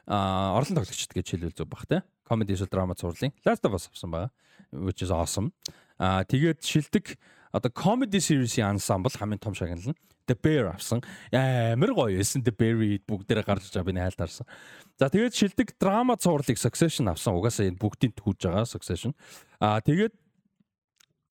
а 0.05 0.57
орлон 0.57 0.81
тоглогчд 0.81 1.13
гэж 1.13 1.27
хэлвэл 1.31 1.55
зөв 1.55 1.69
бах 1.69 1.85
те. 1.87 2.03
Comedy 2.27 2.57
эсвэл 2.57 2.73
драма 2.73 2.97
цуурлын 2.97 3.31
Last 3.45 3.63
of 3.63 3.77
Us 3.77 3.87
авсан 3.87 4.11
байгаа. 4.11 4.31
Which 4.73 5.05
is 5.05 5.13
awesome. 5.13 5.53
А 5.97 6.25
тэгээд 6.25 6.65
шилдэг 6.65 7.17
одоо 7.53 7.69
comedy 7.69 8.19
series-ийн 8.19 8.75
ensemble 8.75 9.13
хамгийн 9.13 9.39
том 9.39 9.53
шагнал 9.53 9.93
нь 9.93 9.97
The 10.27 10.35
Bear 10.39 10.73
авсан. 10.73 11.03
Амар 11.31 11.91
гоё 11.91 12.15
байсан. 12.15 12.43
The 12.43 12.51
Bear 12.55 12.75
бүгдээрээ 12.79 13.43
гарч 13.43 13.67
байгаа 13.71 13.87
би 13.87 13.93
найлтаарсан. 13.93 14.47
За 15.01 15.09
тэгээд 15.09 15.33
шилдэг 15.33 15.73
драма 15.81 16.17
цуурлыг 16.17 16.57
Succession 16.57 17.09
авсан. 17.09 17.33
Угаасаа 17.33 17.65
энэ 17.69 17.81
бүгдийг 17.81 18.13
түүж 18.13 18.45
байгаа 18.45 18.69
Succession. 18.69 19.17
Аа 19.57 19.81
тэгээд 19.81 20.13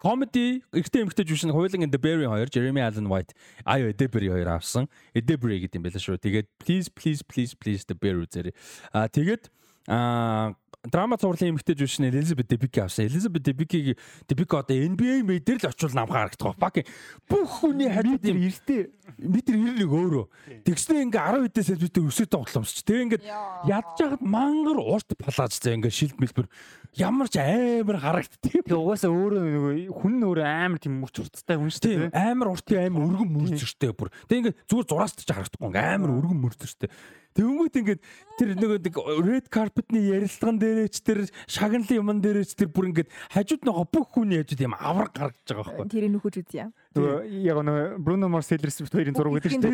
comedy 0.02 0.62
эртний 0.74 1.06
эмэгтэй 1.06 1.22
жүжигчин 1.22 1.54
Хуйлан 1.54 1.86
the 1.86 1.98
Berry 1.98 2.26
2, 2.26 2.50
Jeremy 2.50 2.82
Allen 2.82 3.06
White, 3.06 3.38
Ayo 3.62 3.86
Edebury 3.94 4.34
2 4.34 4.50
авсан. 4.50 4.90
Edebury 5.14 5.62
гэдэг 5.62 5.78
юм 5.78 5.86
байла 5.86 6.02
шүү. 6.02 6.18
Тэгээд 6.18 6.50
please 6.58 6.90
please 6.90 7.22
please 7.22 7.54
please 7.54 7.86
the 7.86 7.94
Berry 7.94 8.26
зэрэг. 8.26 8.50
Аа 8.90 9.06
тэгээд 9.06 9.46
аа 9.86 10.58
драма 10.90 11.14
цувралын 11.14 11.54
эмэгтэй 11.54 11.76
жүжигчин 11.78 12.08
Elizabeth 12.10 12.48
Debicki 12.50 12.82
авсан. 12.82 13.06
Elizabeth 13.06 13.44
Debicki 13.46 13.94
Debicki 14.26 14.56
одоо 14.58 14.74
NBA 14.74 15.22
мэдэр 15.22 15.62
л 15.62 15.70
очвол 15.70 15.94
намгаа 15.94 16.26
харагдах 16.26 16.58
ба. 16.58 16.66
Fucking 16.66 16.86
бүх 17.30 17.62
хүний 17.62 17.86
хараад 17.86 18.26
юм 18.26 18.42
эртээ 18.42 18.90
метр 19.22 19.54
91 19.54 19.86
өөрөө. 19.86 20.24
Тэгснэ 20.66 21.06
ингээ 21.06 21.22
10 21.22 21.46
хэдээс 21.46 21.68
сэлбитээр 21.70 22.08
өсөж 22.10 22.28
тоглоомсч. 22.34 22.82
Тэгээ 22.82 23.04
ингээ 23.06 23.22
ядж 23.70 23.94
хахад 23.94 24.22
мангар 24.26 24.78
урт 24.82 25.10
палаж 25.14 25.54
зэ 25.54 25.78
ингээ 25.78 25.94
шилд 25.94 26.18
мэлбэр 26.18 26.50
ямар 26.96 27.28
ч 27.32 27.40
амар 27.40 27.96
харагдтыг. 27.96 28.68
Тэгээ 28.68 28.76
угаасаа 28.76 29.08
өөрөө 29.08 29.40
нөгөө 29.40 29.74
хүн 29.96 30.14
өөрөө 30.28 30.44
амар 30.44 30.80
тийм 30.82 31.00
мөрч 31.00 31.24
урттай 31.24 31.56
хүн 31.56 31.72
шүү 31.72 32.12
дээ. 32.12 32.12
Амар 32.12 32.52
уртын 32.52 32.84
амар 32.84 33.08
өргөн 33.08 33.32
мөрчөртэй 33.32 33.92
бүр. 33.96 34.12
Тэгээ 34.28 34.40
ингээ 34.52 34.56
зүгээр 34.68 34.88
зураас 34.92 35.16
ч 35.16 35.24
харагдахгүй 35.24 35.72
амар 35.72 36.10
өргөн 36.12 36.40
мөрчөртэй. 36.44 36.92
Тэнгүүт 37.32 37.76
ингээд 37.80 38.00
тэр 38.36 38.48
нэг 38.60 38.92
red 39.24 39.46
carpet-ны 39.48 40.04
ярилцлаган 40.04 40.60
дээрээч 40.60 40.96
тэр 41.00 41.24
шагналын 41.48 41.96
юмн 41.96 42.20
дээрээч 42.20 42.52
тэр 42.60 42.68
бүр 42.68 42.92
ингээд 42.92 43.08
хажууд 43.32 43.64
нөгөө 43.64 43.86
бүх 43.88 44.12
хүний 44.12 44.44
хажууд 44.44 44.60
юм 44.60 44.76
авраг 44.76 45.16
гаргаж 45.16 45.48
байгаа 45.48 45.64
байхгүй. 45.80 45.88
Тэр 45.96 46.06
нөхөж 46.12 46.34
үзье. 46.44 46.68
Нөгөө 46.92 47.16
яг 47.46 47.60
нөгөө 47.64 47.98
Bruno 48.04 48.28
Mars 48.28 48.50
Taylor 48.52 48.72
Swift 48.72 48.92
хоёрын 48.92 49.16
зураг 49.16 49.40
гэдэг 49.40 49.52
чинь. 49.52 49.64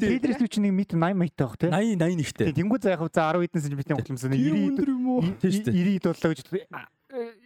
Taylor 0.00 0.34
Swift 0.38 0.52
чинь 0.56 0.68
1 0.72 0.96
м 0.96 1.12
80 1.12 1.20
маягтай 1.20 1.44
байх 1.44 1.56
тий. 1.60 1.70
80 1.70 2.00
80 2.00 2.20
нэгтэй. 2.20 2.46
Тэнгүү 2.56 2.78
за 2.80 2.96
яг 2.96 3.02
за 3.04 3.20
10 3.36 3.44
хэдэн 3.44 3.62
см-ийн 3.64 3.98
хутламсан 4.00 4.30
90 4.32 5.70
90 5.70 6.08
боллоо 6.08 6.32
гэж 6.32 6.48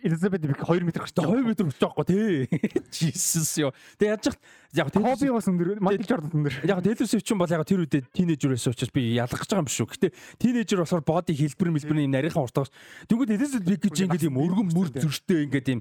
Элизабет 0.02 0.40
бик 0.40 0.64
2 0.64 0.80
м 0.80 0.88
гарч 0.88 1.12
2 1.12 1.28
м 1.28 1.52
хүрч 1.52 1.76
байгаа 1.76 2.04
тий. 2.08 2.48
Jesus 2.94 3.52
ёо. 3.60 3.74
Тэг 3.98 4.16
яаж 4.16 4.38
яг 4.72 4.88
Тоби 4.90 5.28
бас 5.28 5.44
өндөр, 5.44 5.76
Майкл 5.84 6.08
Жордан 6.08 6.32
өндөр. 6.32 6.64
Яг 6.64 6.80
Taylor 6.80 7.04
Swift 7.04 7.26
ч 7.28 7.36
бол 7.36 7.44
яг 7.44 7.66
тэр 7.68 7.84
үедээ 7.84 8.08
тинейжер 8.08 8.56
байсан 8.56 8.72
учраас 8.72 8.92
би 8.94 9.12
ялгах 9.12 9.44
гэж 9.44 9.50
байгаа 9.52 9.60
юм 9.60 9.68
биш 9.68 9.80
үү. 9.84 9.92
Гэтэ 9.92 10.08
тинейжер 10.40 10.80
болохоор 10.80 11.04
боди 11.04 11.36
хэлбэр 11.36 11.68
мэлбэрний 11.76 12.08
юм 12.08 12.14
нарийнхан 12.16 12.48
уртагч. 12.48 12.72
Тэнгүүд 13.12 13.34
Elizabeth 13.36 13.68
бик 13.68 13.82
гэж 13.84 13.96
ингээд 14.08 14.28
юм 14.32 14.40
өргөн 14.40 14.72
мөр 14.72 14.88
зөрчтэй 14.88 15.44
ингээд 15.44 15.68
юм 15.68 15.80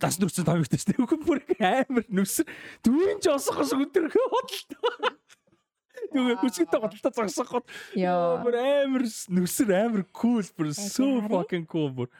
дас 0.00 0.18
нүрсэн 0.18 0.46
тавигтай 0.46 0.80
шүү 0.80 0.90
дээ. 0.92 1.02
Үгүй 1.04 1.18
бүр 1.22 1.40
амар 1.62 2.06
нүсэр. 2.10 2.48
Түүн 2.82 3.22
ч 3.22 3.30
осох 3.30 3.62
ус 3.62 3.74
өдөр 3.76 4.10
хөдөлтөө. 4.10 5.12
Юу 6.14 6.36
хүчтэй 6.38 6.66
готалтай 6.68 7.12
загсах 7.14 7.50
гот. 7.50 7.66
Яа. 7.98 8.42
Бүр 8.42 8.58
амар 8.58 9.06
нүсэр 9.06 9.70
амар 9.78 10.06
cool 10.10 10.42
бүр 10.58 10.74
so 10.74 11.22
fucking 11.30 11.66
cool 11.70 11.90
бүр. 11.94 12.10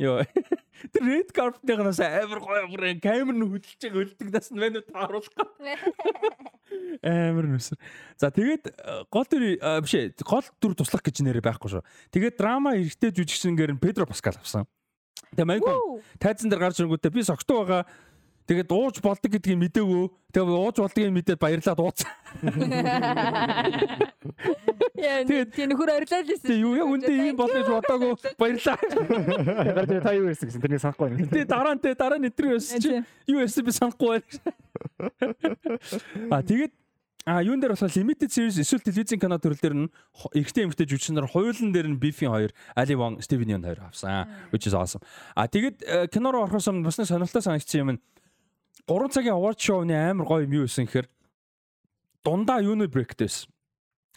Йоо. 0.00 0.24
Тэр 0.92 1.04
red 1.04 1.30
carpet-ийнээс 1.36 2.00
амар 2.02 2.40
гоё 2.42 2.64
бүр 2.72 2.84
камер 2.98 3.36
нь 3.36 3.46
хөдөлж 3.46 3.78
байгаа 3.78 3.98
хөлдөг 4.02 4.28
нас 4.32 4.48
нь 4.50 4.58
байна 4.58 4.80
уу 4.80 4.88
тааруулах 4.88 5.52
гэх. 5.60 5.82
Амар 7.04 7.46
нүсэр. 7.52 7.78
За 8.18 8.32
тэгээд 8.32 8.72
э, 8.72 9.04
гол 9.12 9.28
төр 9.28 9.44
биш 9.84 9.94
ээ 9.94 10.16
гол 10.26 10.46
төр 10.58 10.74
туслах 10.74 11.04
гэж 11.04 11.22
нэрээ 11.22 11.44
байхгүй 11.44 11.76
шүү. 11.76 11.86
Тэгээд 12.10 12.40
драма 12.40 12.74
эрэгтэй 12.80 13.14
жүжигчнээр 13.14 13.76
нь 13.76 13.82
Педро 13.82 14.08
Паскал 14.08 14.40
авсан. 14.40 14.66
Тэгээ 15.32 15.48
маяг 15.48 15.62
тайзан 16.18 16.50
дээр 16.50 16.62
гарч 16.62 16.82
ирэнгүүтээ 16.82 17.14
би 17.14 17.22
согтуу 17.22 17.62
байгаа 17.62 17.82
Тэгээд 18.42 18.74
ууж 18.74 18.98
болдог 18.98 19.30
гэдгийг 19.30 19.70
мэдээгүй. 19.70 20.10
Тэгээд 20.34 20.50
ууж 20.50 20.82
болдгийг 20.82 21.14
мэдээд 21.14 21.38
баярлаад 21.38 21.78
ууцсан. 21.78 22.10
Яа, 24.98 25.22
тийм 25.22 25.70
нөхөр 25.70 25.94
арилаад 25.94 26.26
лээсэн. 26.26 26.50
Тийм 26.50 26.66
юу 26.66 26.74
яг 26.74 26.90
үндэ 26.90 27.06
ийм 27.06 27.38
болно 27.38 27.62
гэж 27.62 27.70
бодоагүй. 27.70 28.18
Баярлаа. 28.42 28.74
Тэр 29.86 30.02
та 30.02 30.18
юу 30.18 30.26
ярьсан 30.26 30.50
гэсэн 30.50 30.58
тэрнийг 30.58 30.82
санахгүй 30.82 31.06
байна. 31.06 31.30
Тэгээ 31.30 31.46
дараа 31.46 31.78
нь 31.78 31.86
тэгээ 31.86 32.02
дараа 32.02 32.18
нь 32.18 32.26
өдрөө 32.34 32.58
өсч 32.58 32.82
юу 33.30 33.38
ярьсан 33.38 33.62
би 33.62 33.70
санахгүй 33.78 34.10
байна. 34.10 34.26
А 36.34 36.42
тэгээд 36.42 36.81
А 37.24 37.42
юун 37.42 37.60
дээр 37.62 37.78
болохоор 37.78 37.94
limited 37.94 38.34
series 38.34 38.58
эсвэл 38.58 38.82
телевизийн 38.82 39.20
кино 39.22 39.38
төрөл 39.38 39.62
дээр 39.62 39.76
нь 39.78 39.90
эрэгтэй 40.34 40.66
эмэгтэй 40.66 40.90
жүжигчин 40.90 41.14
нар 41.14 41.30
хуйлан 41.30 41.70
дээр 41.70 41.94
нь 41.94 42.00
Biffy 42.02 42.26
2, 42.26 42.50
Ali 42.74 42.94
Wong, 42.98 43.22
Steven 43.22 43.46
Yeun 43.46 43.62
2 43.62 43.78
авсан. 43.78 44.26
Which 44.50 44.66
is 44.66 44.74
awesome. 44.74 45.06
А 45.38 45.46
тэгээд 45.46 45.86
э, 45.86 46.10
кино 46.10 46.34
руу 46.34 46.42
орохоос 46.50 46.66
өмнө 46.66 46.90
бас 46.90 46.98
нэг 46.98 47.06
сонирхолтой 47.06 47.46
санагдсан 47.46 47.78
юм 47.78 47.90
нь 47.94 48.00
3 48.90 49.14
цагийн 49.14 49.38
award 49.38 49.62
show-ны 49.62 49.94
амар 49.94 50.26
гоё 50.26 50.42
юм 50.50 50.52
юу 50.58 50.66
байсан 50.66 50.90
гэхээр 50.90 51.06
дундаа 52.26 52.58
юуны 52.58 52.90
брейктэйс. 52.90 53.46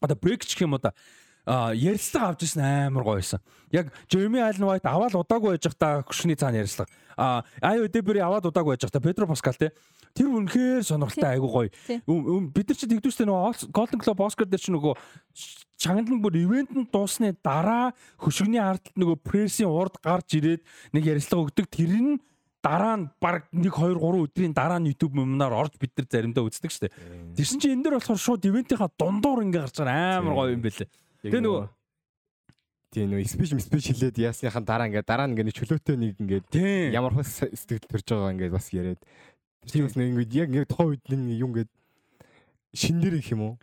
Одоо 0.01 0.17
брейк 0.17 0.41
ч 0.41 0.57
юм 0.65 0.73
уу 0.73 0.81
да 0.81 0.97
ярилцлага 1.45 2.33
авч 2.33 2.41
ирсэн 2.49 2.89
амар 2.89 3.03
гоё 3.05 3.21
байсан. 3.21 3.39
Яг 3.69 3.93
Jeremy 4.09 4.41
Allen 4.41 4.65
White 4.65 4.89
аваад 4.89 5.13
удаагүй 5.13 5.53
байж 5.53 5.69
та 5.77 6.01
хөшний 6.01 6.35
цаана 6.35 6.57
ярилцлага. 6.57 6.89
А 7.17 7.45
Ayo 7.61 7.85
Debri 7.87 8.17
аваад 8.17 8.49
удаагүй 8.49 8.73
байж 8.73 8.89
та 8.89 8.99
Pedro 8.99 9.29
Pascal 9.29 9.53
те. 9.53 9.71
Тэр 10.15 10.31
үнэхээр 10.31 10.83
сонирхолтой 10.87 11.27
айгу 11.35 11.49
гоё. 11.51 11.69
Бид 12.55 12.71
нар 12.71 12.77
чи 12.79 12.87
тэгдүүстэй 12.87 13.27
нөгөө 13.27 13.67
Golden 13.75 13.99
Globe 13.99 14.23
Oscar 14.23 14.47
дээр 14.47 14.63
чи 14.63 14.71
нөгөө 14.71 14.95
чангалан 15.75 16.21
бүр 16.23 16.39
ивентэнд 16.39 16.87
дуусны 16.87 17.35
дараа 17.43 17.91
хөшгөний 18.23 18.63
ард 18.63 18.95
нөгөө 18.95 19.19
прессийн 19.27 19.67
урд 19.67 19.99
гарч 19.99 20.39
ирээд 20.39 20.63
нэг 20.95 21.03
ярилцлага 21.03 21.51
өгдөг. 21.51 21.67
Тэр 21.67 21.91
нь 21.99 22.15
дараа 22.63 22.95
нь 22.95 23.11
баг 23.19 23.51
1 23.51 23.67
2 23.67 23.99
3 23.99 24.23
өдрийн 24.23 24.55
дараа 24.55 24.79
нь 24.79 24.87
YouTube 24.89 25.19
юмнаар 25.19 25.51
орж 25.51 25.75
бид 25.75 25.91
нар 25.99 26.07
заримдаа 26.07 26.47
үздэг 26.47 26.71
штэ. 26.71 26.95
Тэрсэн 27.35 27.59
чи 27.59 27.75
энэ 27.75 27.83
дэр 27.83 27.99
болохоор 27.99 28.15
шууд 28.15 28.47
ивентийнхаа 28.47 28.89
дундуур 28.95 29.43
ингээ 29.43 29.67
гарч 29.67 29.77
байгаа. 29.83 30.23
Амар 30.23 30.33
гоё 30.33 30.55
юм 30.55 30.63
бэлээ. 30.63 30.89
Тэгээ 31.27 31.43
нөгөө 31.43 31.63
тийм 32.95 33.11
нөгөө 33.11 33.27
спич 33.27 33.51
спич 33.59 33.85
хэлээд 33.91 34.17
яасныхан 34.23 34.63
дараа 34.63 34.87
ингээ 34.87 35.03
дараа 35.03 35.27
нь 35.27 35.35
ингээ 35.35 35.51
чөлөөтэй 35.59 35.95
нэг 35.99 36.15
ингээ 36.23 36.95
ямар 36.95 37.13
хос 37.13 37.43
сэтгэл 37.43 37.91
төрж 37.91 38.07
байгаа 38.07 38.31
ингээ 38.31 38.55
бас 38.55 38.71
яриад 38.71 39.01
тийм 39.71 39.85
бас 39.87 39.95
нэг 39.95 40.07
ингээ 40.13 40.39
яг 40.45 40.49
ингээ 40.49 40.69
тухайн 40.69 40.89
үед 40.93 41.03
нэг 41.09 41.39
юм 41.39 41.51
ингээ 41.53 41.67
шинээр 42.75 43.15
их 43.19 43.31
юм 43.31 43.41
уу? 43.41 43.53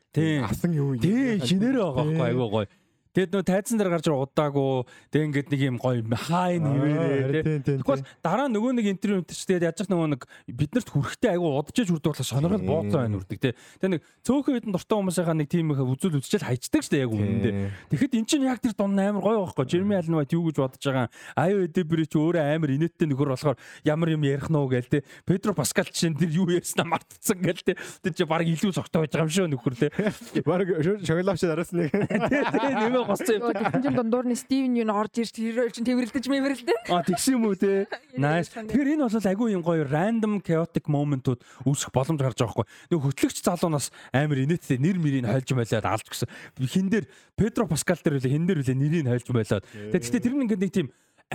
Асан 0.44 0.72
юм. 0.72 0.98
Тийм 0.98 1.40
шинээр 1.40 1.76
байгаа 1.78 1.94
байхгүй 2.02 2.26
айгуу 2.26 2.48
гоё. 2.50 2.66
Тэгэд 3.12 3.32
нөө 3.36 3.44
тайзан 3.44 3.76
дээр 3.76 3.92
гарч 3.92 4.08
удаагүй 4.08 4.89
тэг 5.12 5.20
ингээд 5.28 5.49
нэг 5.52 5.60
юм 5.60 5.76
гоё 5.76 6.00
хай 6.16 6.57
нэрээ 6.57 7.60
тэгвэл 7.60 8.05
дараа 8.24 8.49
нөгөө 8.49 8.73
нэг 8.81 8.86
интервью 8.89 9.20
ч 9.28 9.44
тэгээд 9.44 9.68
яаж 9.68 9.84
ч 9.84 9.92
нөгөө 9.92 10.08
нэг 10.16 10.23
биднэрт 10.49 10.89
хүрэхтэй 10.89 11.36
айгу 11.36 11.52
удажж 11.60 11.92
хүрдэг 11.92 12.08
болохоо 12.08 12.24
сонирхол 12.24 12.65
бооцоо 12.65 13.00
байна 13.05 13.20
үрдэг 13.20 13.39
те. 13.39 13.52
Тэг 13.84 13.91
нэг 13.92 14.00
цөөхөн 14.24 14.55
хэдэн 14.57 14.73
дуртай 14.73 14.97
хүмүүсийнхаа 14.97 15.36
нэг 15.36 15.49
тийм 15.52 15.76
их 15.76 15.84
үзүүл 15.84 16.16
үзчихэл 16.24 16.49
хайчдаг 16.49 16.82
штэ 16.89 17.05
яг 17.05 17.12
үнэндээ. 17.12 17.52
Тэгэхэд 17.92 18.16
эн 18.16 18.24
чинь 18.24 18.49
яг 18.49 18.65
тэр 18.65 18.73
дун 18.73 18.97
амар 18.97 19.20
гоё 19.20 19.44
байхгүй. 19.44 19.68
Жерми 19.68 20.00
Алнвайт 20.00 20.32
юу 20.32 20.49
гэж 20.49 20.57
бодож 20.57 20.81
байгаа 20.81 21.12
аюу 21.36 21.68
эдэбри 21.68 22.08
ч 22.08 22.16
өөрөө 22.16 22.49
амар 22.57 22.73
инээдтэй 22.73 23.07
нөхөр 23.12 23.36
болохоор 23.36 23.60
ямар 23.84 24.08
юм 24.08 24.24
ярих 24.24 24.49
нь 24.49 24.57
уу 24.57 24.73
гээл 24.73 24.89
те. 24.89 25.05
Педро 25.28 25.52
Паскал 25.52 25.89
чинь 25.92 26.16
тэр 26.16 26.32
юу 26.32 26.49
ярьснаа 26.49 26.89
мартцсан 26.89 27.44
гээл 27.44 27.60
те. 27.60 27.76
Тэр 28.00 28.12
чи 28.16 28.24
баг 28.24 28.49
илүү 28.49 28.73
цогтой 28.73 29.05
байж 29.05 29.12
байгаа 29.12 29.28
юм 29.28 29.32
шүү 29.36 29.49
нөхөр 29.52 29.74
те. 29.76 29.89
Баг 30.49 30.68
шоколадч 31.05 31.44
араас 31.44 31.73
нэг. 31.76 31.92
Тэ 31.92 33.01
тэ 33.02 33.10
госцсон 33.10 33.34
юм. 33.36 33.52
Тэгсэн 33.52 33.82
чинь 33.82 33.97
дундуур 33.98 34.26
нь 34.31 34.39
Стивен 34.39 34.74
юу 34.78 34.89
орж 34.94 35.14
ирж 35.18 35.32
тэр 35.34 35.70
чинь 35.74 35.86
тэмрэлдэж 35.86 36.24
мэмрэлдэн. 36.31 36.78
А 36.89 37.02
тэгсэн 37.02 37.34
юм 37.36 37.50
уу 37.50 37.56
те. 37.58 37.90
Nice. 38.16 38.55
Тэгэхээр 38.55 38.94
энэ 38.97 39.05
бол 39.08 39.28
айгүй 39.28 39.48
юм 39.52 39.62
гоё 39.66 39.82
random 39.82 40.39
chaotic 40.44 40.86
moment-ууд 40.86 41.40
үүсэх 41.66 41.90
боломж 41.90 42.20
гарч 42.20 42.39
байгаа 42.39 42.62
хгүй. 42.62 42.66
Нэг 42.92 43.00
хөтлөгч 43.02 43.39
залуунаас 43.42 43.90
амар 44.12 44.39
инээдтэй 44.44 44.78
нэр 44.78 44.98
мөрийг 45.02 45.26
хольж 45.26 45.48
байлаад 45.52 45.86
алж 45.86 46.06
гисэн. 46.06 46.28
Хин 46.62 46.89
дээр 46.89 47.06
Педро 47.34 47.66
Паскал 47.66 47.98
дээр 47.98 48.20
үлээ 48.20 48.32
хин 48.32 48.47
дээр 48.47 48.60
үлээ 48.62 48.76
нэрийг 48.76 49.06
хольж 49.08 49.28
байлаад. 49.32 49.64
Тэгтээ 49.66 50.20
тэр 50.22 50.34
нь 50.36 50.44
ингээд 50.47 50.62
нэг 50.62 50.72
тийм 50.72 50.89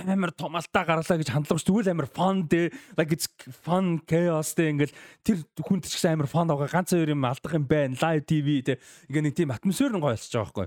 амар 0.06 0.30
томалтаа 0.36 0.84
гарлаа 0.86 1.18
гэж 1.18 1.32
хандлагч. 1.32 1.64
Тэгвэл 1.66 1.90
амар 1.90 2.06
fun 2.06 2.46
дээ. 2.46 2.70
Like 2.94 3.10
it's 3.16 3.26
fun 3.64 3.98
chaos 4.06 4.54
дээ. 4.54 4.70
Ингээл 4.76 4.94
тэр 5.24 5.36
хүнд 5.58 5.88
ч 5.88 5.98
гэсэн 5.98 6.14
амар 6.14 6.30
fun 6.30 6.46
байгаа. 6.46 6.70
Ганц 6.70 6.94
хоёр 6.94 7.16
юм 7.16 7.26
алдах 7.26 7.56
юм 7.56 7.66
байна. 7.66 7.98
Live 7.98 8.28
tv 8.28 8.62
дээ 8.62 8.78
ингээ 9.08 9.24
нэг 9.24 9.34
тийм 9.34 9.50
атмосфер 9.52 9.92
нь 9.92 10.02
гоё 10.02 10.14
болчихж 10.14 10.34
байгаа 10.36 10.52
байхгүй. 10.52 10.66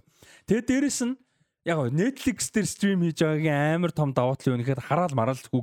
Тэгээд 0.50 0.68
дээрэс 0.68 1.00
нь 1.06 1.16
яг 1.66 1.78
гоо 1.78 1.90
Netflix 1.94 2.50
дээр 2.50 2.68
стрим 2.68 3.00
хийж 3.06 3.22
байгаагийн 3.22 3.78
амар 3.78 3.92
том 3.94 4.10
давуу 4.14 4.36
тал 4.36 4.54
юу 4.54 4.60
нэхэд 4.60 4.82
хараал 4.82 5.14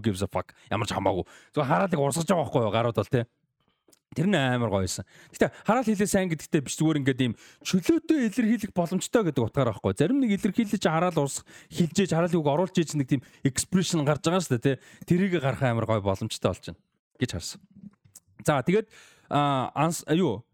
gives 0.02 0.22
a 0.22 0.28
fuck. 0.30 0.54
Ямар 0.70 0.86
ч 0.86 0.94
хамаагүй. 0.94 1.26
Зөв 1.54 1.66
хараалыг 1.66 1.98
урсгаж 1.98 2.28
байгаа 2.30 2.44
байхгүй 2.46 2.70
гарууд 2.70 2.98
бол 2.98 3.12
тий 3.12 3.24
Тэр 4.16 4.26
нь 4.26 4.36
амар 4.36 4.72
гоёсэн. 4.72 5.04
Гэтэ 5.36 5.52
хараал 5.68 5.84
хэлээ 5.84 6.08
сайн 6.08 6.32
гэдэгтээ 6.32 6.64
биш 6.64 6.80
зүгээр 6.80 7.00
ингээд 7.04 7.24
ийм 7.28 7.34
чөлөөтэй 7.60 8.32
илэрхийлэх 8.32 8.72
боломжтой 8.72 9.22
гэдэг 9.28 9.44
утгаар 9.44 9.68
байхгүй. 9.76 9.92
Зарим 9.92 10.18
нэг 10.24 10.40
илэрхийлж 10.40 10.80
хараал 10.80 11.28
урсах 11.28 11.44
хилжээж 11.68 12.16
хараалыг 12.16 12.40
оруулж 12.40 12.72
ээж 12.72 12.96
нэг 12.96 13.08
тийм 13.08 13.22
экспрешн 13.44 14.08
гарч 14.08 14.24
байгаа 14.24 14.40
шүү 14.40 14.56
дээ 14.56 14.64
тий. 14.64 14.76
Тэрийг 15.04 15.44
гарах 15.44 15.60
амар 15.60 15.84
гоё 15.84 16.00
боломжтой 16.00 16.48
болж 16.48 16.64
байна 16.72 16.80
гэж 17.20 17.30
харсан. 17.36 17.60
За 18.48 18.64
тэгээд 18.64 18.88
аа 19.28 19.92
юу 20.16 20.48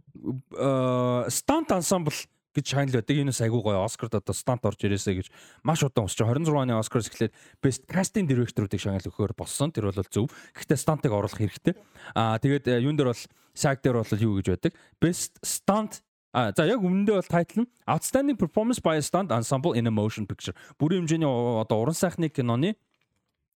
стант 1.30 1.70
ансамбл 1.70 2.14
гэж 2.54 2.64
шагнал 2.70 3.02
байдаг. 3.02 3.18
Энэ 3.18 3.34
айгүй 3.34 3.60
гоё 3.62 3.82
Оскарт 3.82 4.14
одоо 4.14 4.34
стант 4.34 4.62
орж 4.62 4.78
ирээсэ 4.86 5.18
гэж 5.18 5.26
маш 5.66 5.82
удаан 5.82 6.06
усч 6.06 6.22
26 6.22 6.54
оны 6.54 6.78
Оскараас 6.78 7.10
эхлээд 7.10 7.34
Best 7.58 7.82
Casting 7.90 8.30
Director-уудыг 8.30 8.78
шагнал 8.78 9.02
өгөхөөр 9.02 9.34
болсон. 9.34 9.74
Тэр 9.74 9.90
бол 9.90 10.06
зөв. 10.06 10.30
Гэхдээ 10.54 10.78
стантыг 10.78 11.10
оруулах 11.10 11.34
хэрэгтэй. 11.34 11.74
Аа 12.14 12.38
тэгээд 12.38 12.70
юун 12.78 12.94
дээр 12.94 13.10
бол 13.10 13.22
SAG 13.54 13.80
дээр 13.82 14.02
бол 14.02 14.18
юу 14.18 14.38
гэж 14.42 14.46
байдаг? 14.52 14.72
Best 15.00 15.40
Stunt 15.40 16.02
А 16.34 16.50
за 16.50 16.66
яг 16.66 16.82
өмнөдөө 16.82 17.22
бол 17.22 17.30
тайтл 17.30 17.62
нь 17.62 17.70
Outstanding 17.86 18.34
Performance 18.34 18.82
by 18.82 18.98
a 18.98 19.02
Stunt 19.06 19.30
Ensemble 19.30 19.78
in 19.78 19.86
a 19.86 19.92
Motion 19.94 20.26
Picture. 20.26 20.50
Бүрийн 20.82 21.06
хэмжээний 21.06 21.30
одоо 21.30 21.86
уран 21.86 21.94
сайхны 21.94 22.26
киноны 22.26 22.74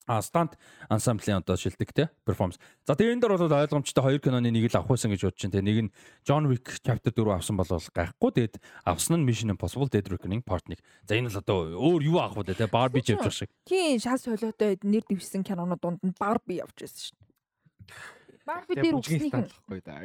а 0.09 0.23
стант 0.23 0.57
ансамблийн 0.89 1.43
одоо 1.43 1.57
шилдэг 1.57 1.93
те 1.93 2.09
перформанс. 2.25 2.57
За 2.86 2.94
тэгээ 2.94 3.18
энэ 3.18 3.20
дөр 3.20 3.36
бол 3.36 3.52
ойлгомжтой 3.52 4.02
хоёр 4.02 4.20
киноны 4.23 4.49
нэг 4.49 4.73
л 4.73 4.78
авах 4.81 4.97
байсан 4.97 5.12
гэж 5.12 5.20
бодож 5.27 5.43
байна 5.43 5.52
те. 5.52 5.60
Нэг 5.60 5.78
нь 5.85 5.93
John 6.25 6.49
Wick 6.49 6.81
chapter 6.81 7.12
4 7.12 7.35
авсан 7.36 7.60
бол 7.60 7.68
гайхгүй. 7.68 8.31
Тэгээд 8.33 8.57
авсан 8.89 9.20
нь 9.20 9.27
Mission 9.28 9.52
Impossible 9.52 9.91
Dead 9.93 10.09
Reckoning 10.09 10.41
Part 10.41 10.65
1. 10.70 10.81
За 11.05 11.18
энэ 11.18 11.28
л 11.28 11.43
одоо 11.43 11.77
өөр 11.77 12.01
юу 12.09 12.23
авах 12.25 12.41
вэ 12.41 12.57
те 12.57 12.70
Barbie 12.70 13.05
ч 13.05 13.12
явж 13.12 13.28
шиг. 13.36 13.52
Тийм 13.68 14.01
шал 14.01 14.17
солиотой 14.17 14.81
нэр 14.81 15.05
дэвшсэн 15.05 15.44
кинонууд 15.44 15.83
дунд 15.83 16.01
нь 16.01 16.17
Barbie 16.17 16.65
явж 16.65 16.73
байсан 16.78 17.18
дээ. 17.20 18.18
Барби 18.49 18.81
дээр 18.81 18.97
үгснийх 18.97 19.28
нь 19.28 19.44
байхгүй 19.44 19.81
да. 19.85 20.01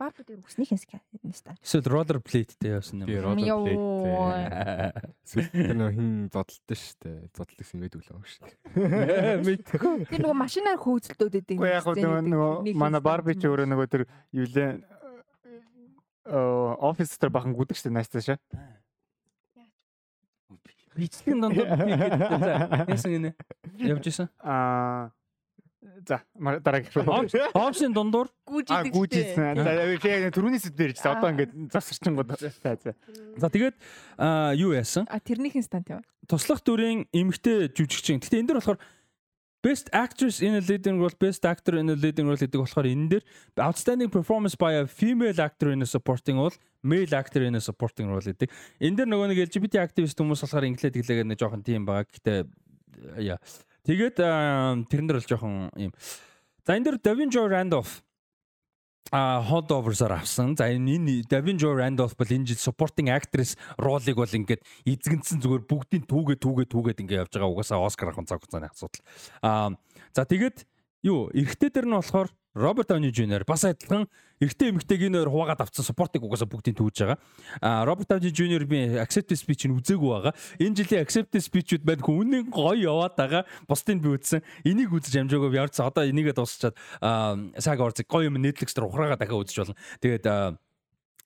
Барби 0.00 0.22
дээр 0.24 0.40
үгснийх 0.40 0.72
нь 0.72 0.80
стан. 1.36 1.60
Эсвэл 1.60 1.84
roller 1.92 2.24
blade-тэй 2.24 2.72
явсан 2.72 3.04
юм. 3.04 3.08
Би 3.12 3.20
roller 3.20 3.44
blade. 3.68 4.96
Тэр 5.28 5.76
нөх 5.76 5.92
хин 5.92 6.32
зодтолтой 6.32 6.76
шүү 6.80 6.96
дээ. 7.04 7.28
Зодтолсон 7.36 7.84
байдаг 7.84 8.00
л 8.00 8.08
байгаа 8.16 8.32
шүү 8.32 8.48
дээ. 8.48 9.44
Мэдгүй. 9.44 10.08
Тэр 10.08 10.20
нөгөө 10.24 10.38
машинаар 10.40 10.80
хөөцөлдөөд 10.80 11.36
байдаг. 11.36 11.56
Уу 11.60 11.68
яг 11.68 11.84
нөгөө 11.84 12.72
манай 12.72 13.04
Барби 13.04 13.36
ч 13.36 13.44
өөрөө 13.44 13.68
нөгөө 13.68 13.88
тэр 13.92 14.08
юулээ 14.32 14.80
офис 16.80 17.12
дээр 17.20 17.32
бахан 17.32 17.52
гүдэг 17.52 17.76
шүү 17.76 17.92
дээ 17.92 17.96
найстаа 18.00 18.24
шаа. 18.24 18.40
Бичсэн 20.96 21.38
донд 21.44 21.54
би 21.54 21.62
гэдэг. 21.62 22.88
Яасан 22.88 23.12
гинэ? 23.12 23.30
Явж 23.84 24.08
исэн. 24.08 24.32
Аа 24.40 25.12
За 26.06 26.22
дараагийн. 26.36 27.50
Хомсын 27.54 27.92
дундуур 27.92 28.28
а 28.68 28.82
гүйжсэн. 28.84 29.58
За 29.58 30.30
түрүүний 30.30 30.60
сэдвэр 30.62 30.92
ирж 30.94 31.02
одоо 31.02 31.32
ингээд 31.32 31.72
завсарчин 31.72 32.14
гоо. 32.14 32.26
За 32.38 32.52
за. 32.52 32.94
За 33.36 33.48
тэгээд 33.50 33.76
юу 34.60 34.76
яасан? 34.76 35.08
А 35.10 35.18
тэрнийхэн 35.18 35.64
стант 35.64 35.90
яа. 35.90 36.02
Туслах 36.28 36.62
дүрийн 36.62 37.08
эмэгтэй 37.10 37.72
жүжигчин. 37.72 38.22
Гэтэ 38.22 38.38
энэ 38.38 38.48
дэр 38.52 38.60
болохоор 38.60 38.78
Best 39.58 39.90
Actress 39.90 40.40
in 40.40 40.54
a 40.54 40.62
Leading 40.62 41.00
Role, 41.00 41.16
Best 41.18 41.42
Actor 41.44 41.78
in 41.78 41.90
a 41.90 41.96
Leading 41.98 42.30
Role 42.30 42.38
гэдэг 42.38 42.62
болохоор 42.62 42.86
энэ 42.86 43.18
дэр 43.18 43.22
Outstanding 43.58 44.12
Performance 44.12 44.54
by 44.54 44.78
a 44.78 44.86
Female 44.86 45.34
Actor 45.34 45.74
in 45.74 45.82
a 45.82 45.88
Supporting 45.88 46.38
Role, 46.38 46.54
Male 46.86 47.10
Actor 47.10 47.42
in 47.42 47.58
a 47.58 47.62
Supporting 47.62 48.06
Role 48.06 48.22
гэдэг. 48.22 48.46
Энэ 48.78 49.02
дэр 49.02 49.08
нөгөө 49.10 49.34
нэг 49.34 49.50
LGBT 49.50 49.82
activist 49.82 50.14
хүмүүс 50.14 50.46
болохоор 50.46 50.68
инглээд 50.68 50.94
гэлээгээд 51.02 51.30
нэг 51.34 51.38
жоохон 51.42 51.66
тийм 51.66 51.82
байгаа. 51.82 52.06
Гэтэ 52.06 52.46
яа 53.18 53.42
Тэгээд 53.88 54.20
тэрэн 54.20 55.06
дээр 55.08 55.16
бол 55.16 55.30
жоохон 55.32 55.72
юм. 55.80 55.92
За 56.68 56.76
энэ 56.76 56.92
дээр 56.92 56.98
Davin 57.00 57.32
Joy 57.32 57.48
Randolph 57.48 58.04
а 59.08 59.40
Holdovers-аар 59.40 60.20
авсан. 60.20 60.52
За 60.56 60.68
энэ 60.68 61.24
Davin 61.24 61.56
Joy 61.56 61.80
Randolph 61.80 62.12
бол 62.12 62.28
энэ 62.28 62.52
жил 62.52 62.60
supporting 62.60 63.08
actress 63.08 63.56
ролыг 63.80 64.20
бол 64.20 64.28
ингээд 64.28 64.60
эзэгэнсэн 64.84 65.40
зүгээр 65.40 65.64
бүгдийн 65.64 66.04
түүгээ 66.04 66.36
түүгээ 66.36 66.66
түүгээд 66.68 67.00
ингээд 67.00 67.20
явж 67.24 67.32
байгаа 67.32 67.48
угаасаа 67.48 67.80
Оскар 67.80 68.12
авах 68.12 68.28
цаг 68.28 68.44
хугацааны 68.44 68.68
асуудал. 68.68 69.00
А 69.40 69.72
за 70.12 70.28
тэгээд 70.28 70.68
юу 71.02 71.30
эрэгтэй 71.34 71.70
дээр 71.70 71.86
нь 71.86 71.96
болохоор 71.96 72.28
Роберт 72.58 72.88
Дауни 72.88 73.12
Жуниор 73.14 73.44
бас 73.46 73.62
адилхан 73.64 74.08
эрэгтэй 74.42 74.74
эмэгтэйг 74.74 75.06
энэ 75.06 75.22
хоёр 75.22 75.30
хуваагаад 75.30 75.62
авцсан 75.62 75.86
спортыг 75.86 76.26
угаасаа 76.26 76.50
бүгдийг 76.50 76.74
түүж 76.74 76.96
байгаа. 77.06 77.18
А 77.62 77.84
Роберт 77.86 78.08
Дауни 78.10 78.34
Жуниор 78.34 78.66
би 78.66 78.98
acceptance 78.98 79.46
speech-ыг 79.46 79.78
үзээгүй 79.78 80.10
байгаа. 80.10 80.34
Энэ 80.58 80.74
жилийн 80.82 81.06
acceptance 81.06 81.46
speech-үүд 81.46 81.86
байна 81.86 82.02
үнэн 82.02 82.50
гоё 82.50 82.74
яваад 82.74 83.14
байгаа. 83.14 83.42
Бусдыг 83.70 84.02
би 84.02 84.10
үзсэн. 84.10 84.42
Энийг 84.66 84.90
үзэж 84.90 85.22
амжаагүй 85.22 85.54
би 85.54 85.62
орцсон. 85.62 85.86
Одоо 85.86 86.02
энийгээ 86.08 86.34
дуусчаад 86.34 86.74
саг 87.62 87.78
орцыг 87.78 88.10
гоё 88.10 88.26
юм 88.26 88.42
Netflix 88.42 88.74
дээр 88.74 88.90
ухраагаа 88.90 89.20
дахиад 89.22 89.46
үзэж 89.46 89.56
болно. 89.62 89.78
Тэгээд 90.02 90.26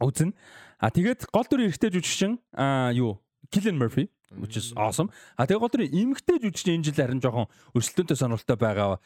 үзнэ. 0.04 0.36
А 0.82 0.90
тэгээд 0.90 1.30
гол 1.32 1.46
дүр 1.48 1.70
эрэгтэй 1.70 1.94
жүжигчин 1.96 2.42
а 2.52 2.90
юу 2.92 3.22
Killian 3.48 3.78
Murphy 3.78 4.10
which 4.40 4.56
is 4.56 4.72
awesome. 4.76 5.10
А 5.36 5.46
тэгээ 5.46 5.60
гол 5.60 5.72
тэр 5.72 5.86
эмгтэй 5.88 6.38
жүжигч 6.40 6.68
энэ 6.72 6.86
жил 6.88 6.96
харин 6.96 7.20
жоохон 7.20 7.46
өрсөлдөөнтэй 7.76 8.16
сонирхолтой 8.16 8.56
байгаа 8.56 9.00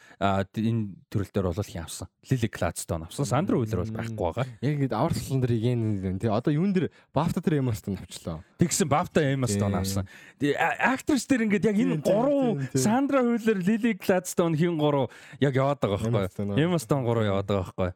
энэ 0.55 0.95
төрөл 1.11 1.31
дээр 1.33 1.47
бол 1.51 1.67
хин 1.67 1.83
авсан. 1.83 2.07
Lily 2.29 2.49
Gladstone 2.49 3.03
авсан. 3.07 3.25
Sandra 3.27 3.59
Hüller 3.59 3.83
бол 3.83 3.93
байхгүй 3.97 4.17
байгаа. 4.17 4.45
Яг 4.61 4.79
ингэ 4.79 4.95
авар 4.95 5.13
тулан 5.13 5.41
дээр 5.43 5.53
ийн 5.57 6.19
тий 6.19 6.31
одоо 6.31 6.51
юун 6.53 6.73
дээр 6.73 6.89
BAFTA 7.13 7.41
дээр 7.43 7.61
Stone 7.75 7.99
авчлаа. 7.99 8.43
Тэгсэн 8.57 8.87
Emma 8.87 9.47
Stone 9.47 9.75
авсан. 9.75 10.07
Actress 10.39 11.27
дээр 11.27 11.45
ингээд 11.47 11.67
яг 11.67 11.77
энэ 11.77 12.01
гурав 12.01 12.61
Sandra 12.73 13.21
Hüller, 13.21 13.59
Lily 13.59 13.97
Gladstone 13.97 14.55
хин 14.55 14.77
гурав 14.77 15.11
яг 15.39 15.55
яваад 15.55 15.79
байгаа 15.81 16.29
байхгүй. 16.29 16.79
Stone 16.79 17.03
гурав 17.03 17.23
яваад 17.25 17.47
байгаа 17.47 17.65
байхгүй. 17.67 17.93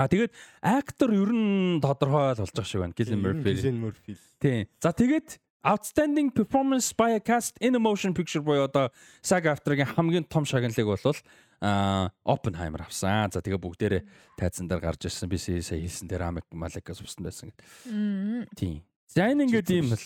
А 0.00 0.08
тэгээд 0.08 0.32
актер 0.64 1.12
ер 1.12 1.28
нь 1.28 1.80
тодорхой 1.84 2.32
болж 2.32 2.40
байгаа 2.40 2.64
шиг 2.64 2.80
байна. 2.80 2.96
Gillian 2.96 3.20
Murphy. 3.20 3.52
Gillian 3.52 3.78
Murphy. 3.84 4.16
Тийм. 4.40 4.64
За 4.80 4.96
тэгээд 4.96 5.36
Outstanding 5.60 6.30
performance 6.32 6.92
by 6.96 7.10
a 7.10 7.20
cast 7.20 7.58
in 7.60 7.74
a 7.74 7.78
motion 7.78 8.14
picture 8.14 8.40
буюу 8.40 8.64
одоо 8.64 8.88
SAG-AFTRA-гийн 9.20 9.92
хамгийн 9.92 10.24
том 10.24 10.44
шагналыг 10.44 10.86
бол 10.86 11.14
а 11.60 12.08
Oppenheimer 12.24 12.80
авсан. 12.80 13.28
За 13.28 13.44
тэгээ 13.44 13.60
бүгдээрээ 13.60 14.02
тайзан 14.40 14.68
дээр 14.68 14.80
гарч 14.80 15.04
ирсэн. 15.04 15.28
Би 15.28 15.36
сая 15.36 15.60
хэлсэн 15.60 16.08
дээр 16.08 16.32
Амик 16.32 16.48
Маликас 16.48 17.04
уссан 17.04 17.28
байсан 17.28 17.52
гэдэг. 17.52 18.56
Тийм. 18.56 18.80
За 19.04 19.28
энэ 19.28 19.44
ингээд 19.44 19.68
ийм 19.68 19.92
л 19.92 20.00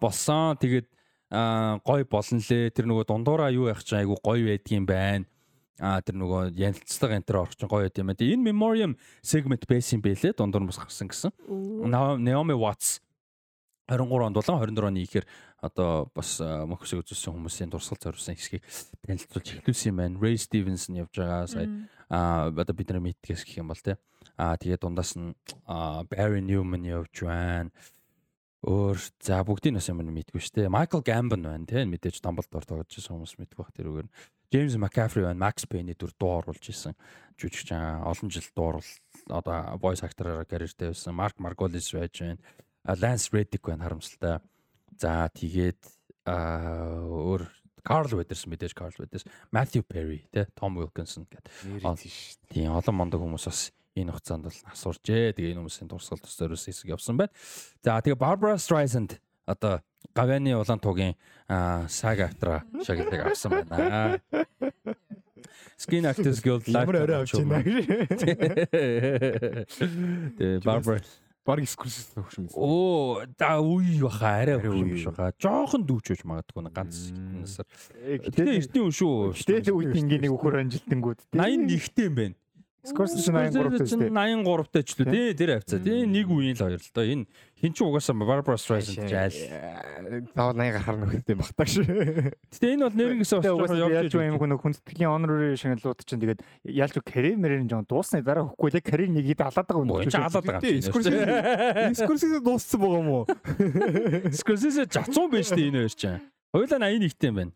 болсон. 0.00 0.56
Тэгээд 0.56 0.88
гой 1.84 2.04
болно 2.08 2.40
лээ. 2.40 2.72
Тэр 2.72 2.88
нөгөө 2.88 3.04
дундуураа 3.04 3.52
юу 3.52 3.68
явах 3.68 3.84
чинь 3.84 4.00
айгу 4.00 4.16
гой 4.24 4.40
байдгийн 4.48 4.88
байна. 4.88 5.28
А 5.76 6.00
тэр 6.00 6.16
нөгөө 6.16 6.56
янилцлага 6.56 7.20
энэ 7.20 7.28
төр 7.28 7.44
орчин 7.44 7.68
гоё 7.68 7.92
байд 7.92 8.00
юм 8.00 8.08
байна. 8.08 8.24
Энэ 8.24 8.48
memoriam 8.48 8.96
segment 9.20 9.68
байсан 9.68 10.00
байлээ. 10.00 10.32
Дундуур 10.32 10.72
бас 10.72 10.80
гарсан 10.80 11.12
гэсэн. 11.12 11.36
Naomi 12.24 12.56
Watts 12.56 13.04
23 13.92 14.26
онд 14.26 14.36
болон 14.40 14.58
24 14.60 14.88
оны 14.88 15.04
ихээр 15.04 15.26
одоо 15.60 16.08
бас 16.16 16.40
мөхөсөг 16.40 17.04
үзүүлсэн 17.04 17.36
хүмүүсийн 17.36 17.70
дурсгал 17.70 18.00
зориулсан 18.00 18.34
хэсгийг 18.34 18.64
танилцуулж 19.04 19.48
эхлүүлсэн 19.60 19.90
юм 19.92 19.98
байна. 20.00 20.18
Ray 20.18 20.36
Stevenson 20.40 20.96
явж 20.96 21.12
байгаа 21.12 21.46
сая 21.46 21.68
а 22.12 22.52
одоо 22.52 22.76
бидний 22.76 23.00
мэдгээс 23.00 23.44
гэх 23.48 23.64
юм 23.64 23.72
бол 23.72 23.80
те. 23.80 23.96
А 24.36 24.56
тэгээ 24.60 24.84
дундаас 24.84 25.16
нь 25.16 25.32
Barry 26.12 26.44
Newman 26.44 26.84
явж 26.84 27.24
байна. 27.24 27.72
Өөр 28.62 29.00
за 29.18 29.40
бүгдийн 29.42 29.80
бас 29.80 29.88
юм 29.88 30.04
мэдгүй 30.04 30.38
шүү 30.38 30.54
дээ. 30.60 30.68
Michael 30.68 31.02
Gambon 31.02 31.42
байна 31.48 31.64
те. 31.64 31.88
Мэдээж 31.88 32.20
Dumbledore 32.20 32.68
тоглож 32.68 32.92
байсан 32.92 33.16
хүмүүс 33.16 33.34
мэдгүй 33.40 33.58
бах 33.58 33.72
тэрүүгээр. 33.72 34.08
James 34.52 34.76
McCaffrey 34.76 35.24
байна. 35.24 35.40
Max 35.40 35.64
Payne-ий 35.64 35.96
дүр 35.96 36.12
дуу 36.20 36.44
оруулж 36.44 36.68
исэн. 36.68 36.92
Жүжигч 37.40 37.72
олон 37.72 38.28
жил 38.28 38.46
дууруул 38.52 38.86
одоо 39.32 39.80
voice 39.80 40.04
actor-аар 40.04 40.44
карьертэй 40.44 40.92
байсан. 40.92 41.16
Mark 41.16 41.40
Margolis 41.40 41.88
байж 41.96 42.20
байна. 42.20 42.38
Lance 42.86 43.30
Reddick 43.32 43.62
байна 43.66 43.86
харамсалтай. 43.86 44.40
За 44.98 45.28
тэгээд 45.34 45.80
өөр 46.26 47.42
Карл 47.82 48.14
Ведерс 48.14 48.46
мэдээж 48.46 48.74
Карл 48.78 48.94
Ведерс, 48.98 49.26
Matthew 49.50 49.82
Perry 49.82 50.22
тэ 50.30 50.46
Tom 50.54 50.78
Wilkinson 50.78 51.26
гэдэг. 51.26 51.50
Тийм 52.50 52.70
олон 52.78 52.94
мондог 52.94 53.22
хүмүүс 53.22 53.46
бас 53.50 53.74
энэ 53.98 54.14
хугацаанд 54.14 54.46
бол 54.46 54.58
асууржээ. 54.70 55.34
Тэгээ 55.34 55.52
энэ 55.54 55.60
хүмүүсийн 55.66 55.90
дурсгал 55.90 56.22
зориулсан 56.22 56.70
хэсэг 56.70 56.94
явсан 56.94 57.18
байна. 57.18 57.34
За 57.82 57.98
тэгээ 57.98 58.18
Barbara 58.22 58.54
Streisand 58.54 59.18
одоо 59.46 59.82
Гавяны 60.14 60.54
улаан 60.54 60.78
тугийн 60.78 61.18
сага 61.88 62.30
автра 62.30 62.62
шагналыг 62.86 63.34
авсан 63.34 63.66
байна. 63.66 64.20
Skin 65.76 66.06
Actors 66.06 66.38
Guild 66.38 66.68
Live. 66.70 66.86
Тэгээ 70.38 70.62
Barbara 70.62 71.02
Баг 71.42 71.58
эксклюзив 71.64 72.22
өгч 72.22 72.36
юм. 72.38 72.46
Оо, 72.54 73.24
да 73.34 73.58
үе 73.58 73.98
баха 74.04 74.36
арай 74.42 74.62
үе 74.62 74.84
биш 74.86 75.08
баха. 75.08 75.32
Жохон 75.42 75.82
дүүчөөж 75.88 76.22
магадгүй 76.22 76.70
ганц 76.70 77.10
насаар. 77.14 77.66
Гэтэ 77.98 78.46
эртний 78.62 78.84
үе 78.86 78.94
шүү. 78.94 79.34
Гэтэ 79.34 79.74
үед 79.74 79.98
ингээ 79.98 80.22
нэг 80.22 80.36
өхөр 80.38 80.62
анжилтангууд. 80.62 81.18
81-тэй 81.34 82.06
юм 82.06 82.14
байна. 82.14 82.38
Scorsese 82.82 83.30
83 83.30 83.86
чинь 83.86 84.10
83 84.10 84.70
тач 84.74 84.94
л 84.98 85.06
үү. 85.06 85.10
Тий, 85.14 85.34
тэр 85.38 85.50
хавцаа. 85.54 85.78
Тий, 85.78 86.02
нэг 86.02 86.26
үеийн 86.26 86.58
л 86.58 86.62
хоёр 86.66 86.82
л 86.82 86.90
доо. 86.90 87.06
Энэ 87.06 87.26
хин 87.62 87.72
ч 87.72 87.78
угаасаа 87.86 88.18
Barbara 88.18 88.58
Streisand 88.58 89.06
жаал. 89.06 89.30
Тав 90.34 90.50
80 90.50 90.74
гарахаар 90.74 90.98
нөхөлтэй 90.98 91.36
багтаа 91.38 91.66
шүү. 91.70 91.86
Гэтэ 92.50 92.74
энэ 92.74 92.90
бол 92.90 92.98
нэрнгэсээ 92.98 93.38
бас 93.38 93.70
явж 93.70 94.10
байгаа 94.10 94.30
юм 94.34 94.38
хүн 94.42 94.58
хүндэтгэлийн 94.58 95.06
honorary 95.14 95.54
шагналууд 95.54 96.02
чинь 96.02 96.18
тэгээд 96.18 96.42
ялч 96.66 96.98
карьер 97.06 97.38
мэрийн 97.38 97.70
жоо 97.70 97.86
дуусны 97.86 98.18
дараа 98.26 98.50
хөхгүй 98.50 98.74
л 98.74 98.82
карьер 98.82 99.14
нэг 99.14 99.30
ид 99.30 99.46
алаад 99.46 99.62
байгаа 99.62 99.78
юм. 99.78 100.10
Чи 100.10 100.18
алаад 100.18 100.42
байгаа. 100.42 100.62
Scorsese 100.90 102.02
Scorsese 102.02 102.38
дууссан 102.42 102.78
байгаа 102.82 102.98
юм 102.98 103.10
уу? 103.14 103.24
Scorsese 104.42 104.82
жацсан 104.90 105.30
байж 105.30 105.54
тээ 105.54 105.70
энэ 105.70 105.86
хоёр 105.86 105.94
чинь. 105.94 106.18
Хоёулаа 106.50 106.90
81-тэй 106.90 107.30
юм 107.30 107.36
байна. 107.38 107.54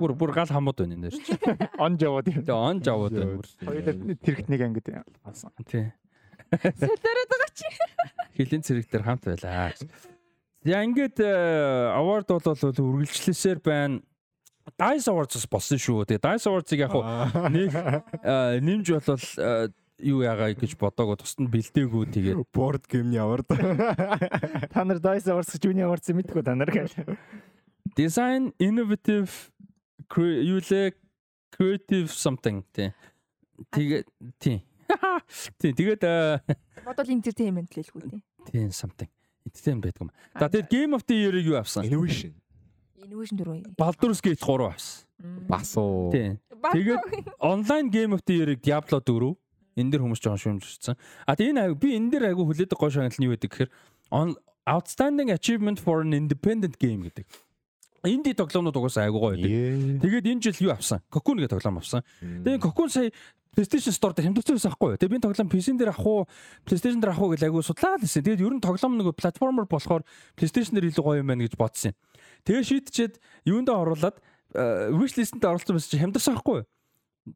Бүр 0.00 0.16
бүр 0.16 0.32
гал 0.32 0.48
хамууд 0.48 0.80
байна 0.80 0.96
энэ 0.96 1.12
чинь. 1.12 1.36
Он 1.84 2.00
жаваад 2.00 2.32
юм. 2.32 2.48
Тэгээ 2.48 2.56
он 2.56 2.80
жаваад 2.80 3.12
байна. 3.12 3.44
Хоёулаа 3.60 4.16
тэрэгт 4.24 4.48
нэг 4.48 4.60
ангид 4.64 4.88
алсан. 5.20 5.52
Тий. 5.68 5.92
Сэлэрээд 6.48 7.28
байгаа 7.28 7.52
чи. 7.52 7.68
Хилийн 8.36 8.62
цэрэг 8.64 8.88
дээр 8.88 9.04
хамт 9.04 9.24
байлаа. 9.28 9.72
За 10.62 10.82
ингээд 10.84 11.18
award 11.20 12.26
бол 12.30 13.02
үргэлжлэлсээр 13.02 13.60
байна. 13.60 14.00
Dice 14.78 15.10
Awards 15.10 15.42
болсон 15.50 15.74
шүү. 15.74 16.06
Тэгээ 16.06 16.22
Dice 16.22 16.46
Awards-ыг 16.46 16.86
яг 16.86 16.94
нэг 17.50 17.74
нэмж 18.62 18.86
болвол 18.94 19.74
юу 19.98 20.22
яагаа 20.22 20.54
гэж 20.54 20.78
бодоагүй 20.78 21.18
тусад 21.18 21.42
нь 21.42 21.50
бэлдээгүй 21.50 22.04
тэгээд 22.14 22.46
board 22.54 22.86
game-ний 22.86 23.18
award. 23.18 23.50
Та 23.50 24.86
нар 24.86 25.02
Dice 25.02 25.34
Awards 25.34 25.58
Junior 25.58 25.90
Awards 25.90 26.06
мэдгүй 26.14 26.46
та 26.46 26.54
нар 26.54 26.70
гэх. 26.70 26.94
Design 27.98 28.54
innovative 28.62 29.50
юу 30.14 30.62
лээ 30.62 30.94
creative 31.50 32.14
something 32.14 32.62
тий. 32.70 32.94
Тэгээд 33.74 34.06
тий. 34.38 34.62
Тий 35.60 35.72
тэгээд 35.72 36.02
бодвол 36.84 37.10
entertainment 37.14 37.68
л 37.70 37.74
хэлгүй 37.82 38.00
тий. 38.10 38.20
Тий 38.50 38.68
something. 38.70 39.10
Entertainment 39.46 39.84
байдаг 39.86 40.02
юм. 40.06 40.10
За 40.38 40.48
тэгээд 40.48 40.68
Game 40.70 40.92
of 40.96 41.02
the 41.06 41.16
Year-ыг 41.16 41.44
юу 41.46 41.56
авсан? 41.58 41.84
Innovation. 41.86 42.32
Innovation 43.02 43.36
дөрөв. 43.38 43.74
Baldur's 43.78 44.20
Gate 44.22 44.40
3 44.40 44.68
авсан. 44.70 45.06
Бас 45.48 45.76
уу. 45.76 46.10
Тий. 46.12 46.38
Тэгээд 46.60 47.02
online 47.40 47.88
Game 47.90 48.12
of 48.14 48.22
the 48.26 48.34
Year-ыг 48.38 48.60
Diablo 48.62 49.00
4 49.00 49.34
энэ 49.76 49.88
дэр 49.88 50.02
хүмүүс 50.04 50.20
жоохон 50.20 50.60
шүүмжсэн. 50.60 50.96
А 51.24 51.32
тэгээ 51.32 51.52
энэ 51.56 51.80
би 51.80 51.96
энэ 51.96 52.10
дэр 52.12 52.24
айгу 52.28 52.44
хүлээдэг 52.44 52.76
гоо 52.76 52.92
шагнал 52.92 53.16
нь 53.16 53.24
юу 53.24 53.34
гэдэг 53.34 53.48
гэхээр 53.48 53.70
outstanding 54.68 55.32
achievement 55.32 55.80
for 55.80 56.04
an 56.04 56.12
independent 56.12 56.76
game 56.78 57.08
гэдэг. 57.08 57.24
Инди 58.02 58.34
тоглоомнууд 58.34 58.76
угаасаа 58.76 59.06
айгуу 59.06 59.20
гоё 59.30 59.38
байдаг. 59.38 60.02
Тэгээд 60.02 60.26
энэ 60.26 60.42
жил 60.42 60.66
юу 60.66 60.72
авсан? 60.74 60.98
Cocoon 61.06 61.38
гэдэг 61.38 61.54
тоглоом 61.54 61.78
авсан. 61.78 62.02
Тэгээд 62.18 62.62
Cocoon 62.62 62.90
сая 62.90 63.14
PlayStation 63.54 63.94
Store 63.94 64.16
дээр 64.16 64.32
хямдсан 64.32 64.56
байсан 64.56 64.72
байхгүй 64.72 64.88
юу? 64.90 64.98
Тэгээд 64.98 65.12
би 65.12 65.20
тоглоом 65.22 65.48
PC-н 65.52 65.76
дээр 65.78 65.92
авах 65.92 66.06
уу, 66.08 66.26
PlayStation 66.66 66.98
дээр 66.98 67.12
авах 67.12 67.22
уу 67.22 67.32
гэж 67.36 67.42
айгуу 67.46 67.62
судлаад 67.62 68.00
байсан. 68.00 68.24
Тэгээд 68.24 68.42
ер 68.42 68.54
нь 68.56 68.64
тоглоом 68.64 68.96
нэг 68.98 69.12
платформер 69.14 69.68
болохоор 69.68 70.02
PlayStation 70.34 70.74
дээр 70.74 70.88
илүү 70.90 71.04
гоё 71.04 71.20
юм 71.20 71.30
байна 71.30 71.44
гэж 71.46 71.54
бодсон 71.54 71.92
юм. 71.92 71.96
Тэгээд 72.48 72.66
шийдчихэд 72.66 73.14
юундаа 73.46 73.76
оруулаад 73.86 74.16
wish 74.98 75.14
list-д 75.20 75.44
оруулсан 75.44 75.76
байсан 75.76 75.90
чи 75.92 76.00
хямдарсан 76.00 76.34
байхгүй 76.40 76.64
юу? 76.64 76.66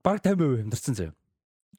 Бараг 0.03 0.25
50% 0.25 0.67
хямдарсан 0.67 0.95
заяа. 0.97 1.15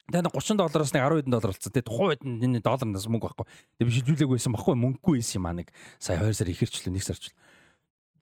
Тэгээд 0.07 0.31
30 0.31 0.61
доллараас 0.61 0.93
нэг 0.95 1.03
10 1.03 1.19
хэдэн 1.19 1.33
доллар 1.35 1.51
болсон. 1.51 1.71
Тэгээд 1.73 1.89
тухайн 1.91 2.09
үед 2.13 2.21
энэ 2.23 2.63
долларнаас 2.63 3.07
мөнгө 3.11 3.27
байхгүй. 3.27 3.45
Тэгээд 3.75 3.89
би 3.89 3.95
шилжүүлээгүй 3.97 4.35
байсан 4.39 4.53
байхгүй 4.55 4.75
мөнгөгүй 4.79 5.15
байсан 5.19 5.35
юм 5.41 5.47
аа 5.51 5.55
нэг 5.59 5.67
сая 5.99 6.21
2 6.23 6.31
сар 6.31 6.47
ихэрчлээ 6.47 6.95
1 6.95 7.03
сарчлаа. 7.03 7.35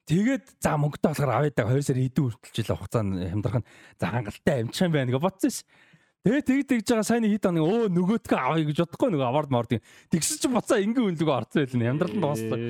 Тэгээд 0.05 0.45
за 0.61 0.77
мөнгөтэй 0.77 1.09
болохоор 1.09 1.33
авъя 1.33 1.51
да 1.55 1.65
2 1.65 1.81
сар 1.81 1.97
идэв 1.97 2.37
хүртэлжил 2.37 2.77
хугацаанд 2.77 3.25
хямдрах 3.25 3.57
нь 3.61 3.67
за 3.97 4.05
хангалттай 4.13 4.61
юм 4.61 4.91
байна 4.93 5.09
гэж 5.09 5.17
бодсон 5.17 5.49
ш. 5.49 5.65
Тэгээд 6.25 6.45
тэг 6.45 6.61
тэгж 6.65 6.87
байгаа 6.89 7.05
сайн 7.05 7.25
хит 7.25 7.45
хоног 7.45 7.65
өө 7.65 7.89
нөгөөдгөө 7.89 8.37
авъя 8.37 8.65
гэж 8.69 8.77
бодохгүй 8.85 9.09
нөгөө 9.13 9.29
авард 9.29 9.49
морд. 9.49 9.71
Тэгсэн 10.13 10.37
чинь 10.41 10.53
буцаа 10.53 10.81
ингээ 10.81 11.05
үнлэгөө 11.09 11.37
орцсон 11.37 11.61
байл 11.65 11.77
нь 11.77 11.89
ямдрал 11.89 12.13
нь 12.17 12.21
дууссан. 12.21 12.61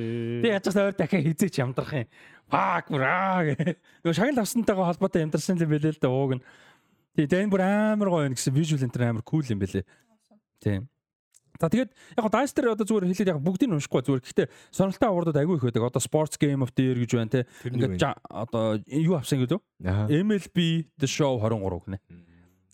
Тэг 0.43 0.51
яаж 0.51 0.63
ч 0.63 0.75
өөр 0.75 0.95
дахиад 0.95 1.23
хизээч 1.23 1.55
ямдрах 1.63 1.91
юм. 1.95 2.07
Фак 2.51 2.85
браа 2.91 3.39
гэ. 3.47 3.79
Нөгөө 4.03 4.15
шагнал 4.15 4.43
авсантайгаа 4.43 4.87
холбоотой 4.91 5.23
ямдарсан 5.23 5.59
юм 5.59 5.71
бэлээ 5.71 5.95
л 5.95 6.03
да 6.03 6.11
ууг 6.11 6.31
нь. 6.35 6.43
Тэгээ 7.15 7.47
энэ 7.47 7.51
бүр 7.55 7.63
амар 7.63 8.09
гоё 8.11 8.27
юм 8.27 8.35
гэсэн 8.35 8.55
visual 8.55 8.83
enter 8.83 9.07
амар 9.07 9.23
cool 9.23 9.47
юм 9.47 9.59
бэлээ. 9.63 9.87
Тийм. 10.59 10.91
За 11.59 11.69
тэгээд 11.69 11.91
яг 12.17 12.25
Dice 12.31 12.53
дээр 12.55 12.75
одоо 12.75 12.85
зүгээр 12.85 13.07
хэлээд 13.11 13.31
яг 13.31 13.39
бүгдийг 13.39 13.69
нь 13.71 13.75
уншихгүй 13.79 14.01
зүгээр. 14.03 14.23
Гэхдээ 14.23 14.47
сонирхолтой 14.75 15.09
авардууд 15.09 15.39
агүй 15.39 15.55
их 15.55 15.65
байдаг. 15.65 15.87
Одоо 15.87 16.01
Sports 16.03 16.35
Game 16.35 16.61
of 16.61 16.75
the 16.75 16.83
Year 16.91 16.97
гэж 16.99 17.11
байна 17.15 17.31
те. 17.31 17.41
Ингээд 17.63 18.03
одоо 18.27 18.79
юу 18.87 19.15
авсан 19.15 19.39
гэдэг 19.39 19.59
вэ? 19.59 19.63
MLB 20.11 20.57
The 20.99 21.07
Show 21.07 21.39
23 21.39 21.87
гэнэ. 21.87 21.99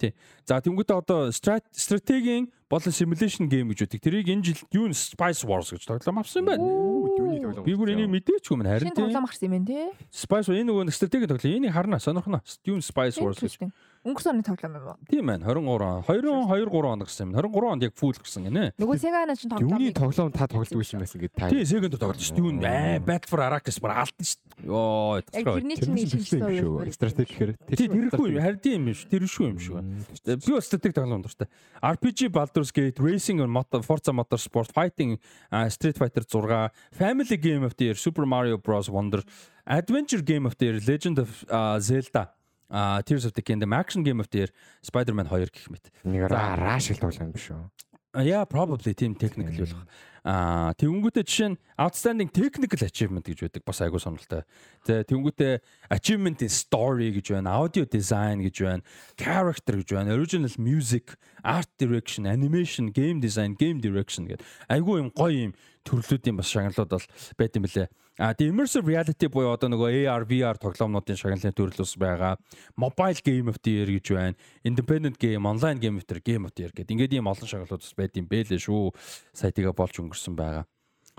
Тий. 0.02 0.14
За 0.50 0.58
тэнгуүтээ 0.58 0.98
одоо 0.98 1.30
стратегийн 1.30 2.50
болон 2.66 2.90
simulation 2.90 3.46
game 3.46 3.70
гэж 3.70 3.86
үүдэг. 3.86 4.02
Тэрийг 4.02 4.28
энэ 4.34 4.42
жил 4.50 4.62
Dune 4.74 4.98
Spice 4.98 5.46
Wars 5.46 5.70
гэж 5.70 5.86
тоглоом 5.86 6.26
авсан 6.26 6.42
юм 6.42 6.50
байна. 6.50 7.62
Би 7.62 7.78
бүр 7.78 7.94
энийг 7.94 8.10
мэдээч 8.10 8.50
юм 8.50 8.66
харин 8.66 8.90
тий. 8.90 8.98
Тоглоом 8.98 9.30
гарсан 9.30 9.46
юм 9.46 9.62
байна 9.62 9.70
тий. 9.70 9.86
Spice 10.10 10.50
энэ 10.50 10.74
нөгөө 10.74 10.90
стратегийн 10.90 11.30
тоглоом. 11.30 11.54
Энийг 11.54 11.74
харна 11.78 12.02
сонирхно. 12.02 12.42
Dune 12.66 12.82
Spice 12.82 13.22
Wars 13.22 13.38
гэж. 13.38 13.62
Өнгөрсөн 14.02 14.34
оны 14.34 14.42
тоглоом 14.42 14.76
юм 14.80 14.86
уу? 14.90 14.98
Тийм 15.06 15.28
байна. 15.30 15.46
23 15.46 16.02
2 16.10 16.26
2 16.26 16.70
3 16.74 16.90
он 16.90 17.00
гарсан 17.06 17.28
юм. 17.30 17.36
23 17.38 17.68
онд 17.70 17.84
яг 17.86 17.94
фул 17.94 18.14
гарсан 18.18 18.48
гинэ. 18.50 18.74
Нөгөө 18.82 18.98
Sega-ны 18.98 19.36
чинь 19.38 19.52
тоглоом. 19.54 19.78
Юуны 19.78 19.94
тоглоом 19.94 20.32
та 20.34 20.48
тоглодог 20.50 20.82
байсан 20.82 21.04
байсан 21.06 21.22
гэдэг 21.22 21.38
та. 21.38 21.50
Тийм, 21.54 21.62
Sega-д 21.70 22.00
тоглож 22.02 22.26
шүү. 22.26 22.42
Юу 22.42 22.50
аа 22.66 22.98
Battle 22.98 23.30
for 23.30 23.46
Arrakis 23.46 23.78
бүр 23.78 23.94
алдсан 23.94 24.26
шүү. 24.26 24.42
Йоо, 24.66 25.22
тэрний 25.30 25.78
чинь 25.78 25.94
нэг 25.94 26.10
шинжилгээ 26.10 26.66
шүү. 26.66 26.90
Стратеги 26.98 27.30
гэхээр 27.30 27.52
тийм 27.78 27.90
тэрхүү 28.10 28.42
хард 28.42 28.66
юм 28.74 28.90
биш. 28.90 29.06
Тэр 29.06 29.30
шүү 29.30 29.46
юм 29.54 29.62
шүү. 29.62 29.86
Би 30.26 30.50
бас 30.50 30.66
стратеги 30.66 30.98
тоглоом 30.98 31.22
дуртай. 31.22 31.46
RPG 31.78 32.34
Baldur's 32.34 32.74
Gate, 32.74 32.98
Racing 32.98 33.38
Forza 33.86 34.12
Motorsport, 34.18 34.74
Fighting, 34.74 35.22
Street 35.70 35.98
Fighter 36.02 36.26
6, 36.26 36.74
Family 36.98 37.38
Game 37.38 37.62
of 37.62 37.78
the 37.78 37.86
Year, 37.86 37.94
Super 37.94 38.26
Mario 38.26 38.58
Bros 38.58 38.90
Wonder, 38.90 39.22
Adventure 39.66 40.26
Game 40.26 40.48
of 40.48 40.58
the 40.58 40.66
Year, 40.66 40.80
Legend 40.82 41.20
of 41.20 41.46
Zelda 41.82 42.34
а 42.72 43.04
Tears 43.04 43.28
of 43.28 43.36
the 43.36 43.44
Kingdom 43.44 43.76
action 43.76 44.02
game 44.04 44.24
of 44.24 44.32
the 44.32 44.48
year 44.48 44.52
Spider-Man 44.82 45.28
2 45.28 45.52
гэх 45.52 45.68
мэт. 45.68 45.92
Нэг 46.08 46.32
раш 46.32 46.88
л 46.96 47.04
тоглоом 47.04 47.36
биш 47.36 47.52
үү? 47.52 47.68
Yeah, 48.14 48.44
probably 48.44 48.94
team 48.94 49.16
technical 49.16 49.56
болох. 49.56 49.88
Аа, 50.22 50.76
тэнгүүтээ 50.78 51.24
жишээ 51.26 51.50
нь 51.50 51.58
outstanding 51.82 52.30
technical 52.30 52.78
achievement 52.84 53.26
гэж 53.26 53.48
байдаг 53.48 53.64
бас 53.66 53.80
айгуу 53.82 53.98
сонирхолтой. 53.98 54.44
Тэ 54.86 55.08
тэнгүүтээ 55.08 55.64
achievement 55.90 56.44
in 56.44 56.52
story 56.52 57.10
гэж 57.16 57.40
байна, 57.40 57.56
audio 57.58 57.88
design 57.88 58.44
гэж 58.44 58.56
байна, 58.62 58.84
character 59.16 59.80
гэж 59.80 59.96
байна, 59.96 60.14
original 60.14 60.52
music, 60.60 61.16
art 61.42 61.72
direction, 61.80 62.28
animation, 62.28 62.92
game 62.92 63.24
design, 63.24 63.56
game 63.56 63.80
direction 63.80 64.28
гэдэг 64.28 64.46
айгуу 64.70 65.02
юм 65.02 65.10
гоё 65.10 65.50
юм 65.50 65.54
төрлүүдийн 65.88 66.38
бас 66.38 66.52
шагналууд 66.52 66.92
бол 66.92 67.08
байт 67.40 67.56
юм 67.56 67.66
лээ. 67.66 67.90
А 68.22 68.36
тийм 68.38 68.54
immersive 68.54 68.86
reality 68.86 69.26
буюу 69.34 69.50
одоо 69.50 69.66
нөгөө 69.74 70.06
AR 70.06 70.28
VR 70.30 70.60
тоглоомнуудын 70.62 71.18
шагналын 71.18 71.56
төрөл 71.58 71.82
ус 71.82 71.96
байгаа. 71.98 72.38
Mobile 72.78 73.18
game 73.26 73.50
of 73.50 73.58
the 73.66 73.74
year 73.82 73.90
гэж 73.90 74.14
байна. 74.14 74.38
Independent 74.62 75.18
game, 75.18 75.50
online 75.50 75.82
game 75.82 75.98
of 75.98 76.06
the 76.06 76.22
year, 76.22 76.22
game 76.22 76.46
of 76.46 76.54
the 76.54 76.62
year 76.62 76.70
гэдэг. 76.70 76.94
Ингээд 76.94 77.18
ийм 77.18 77.26
олон 77.26 77.50
шагналууд 77.50 77.82
бас 77.82 77.98
байт 77.98 78.14
юм 78.22 78.30
бэлээ 78.30 78.62
шүү. 78.62 78.94
Сайтыга 79.34 79.74
болж 79.74 79.98
өнгөрсөн 79.98 80.38
байгаа. 80.38 80.70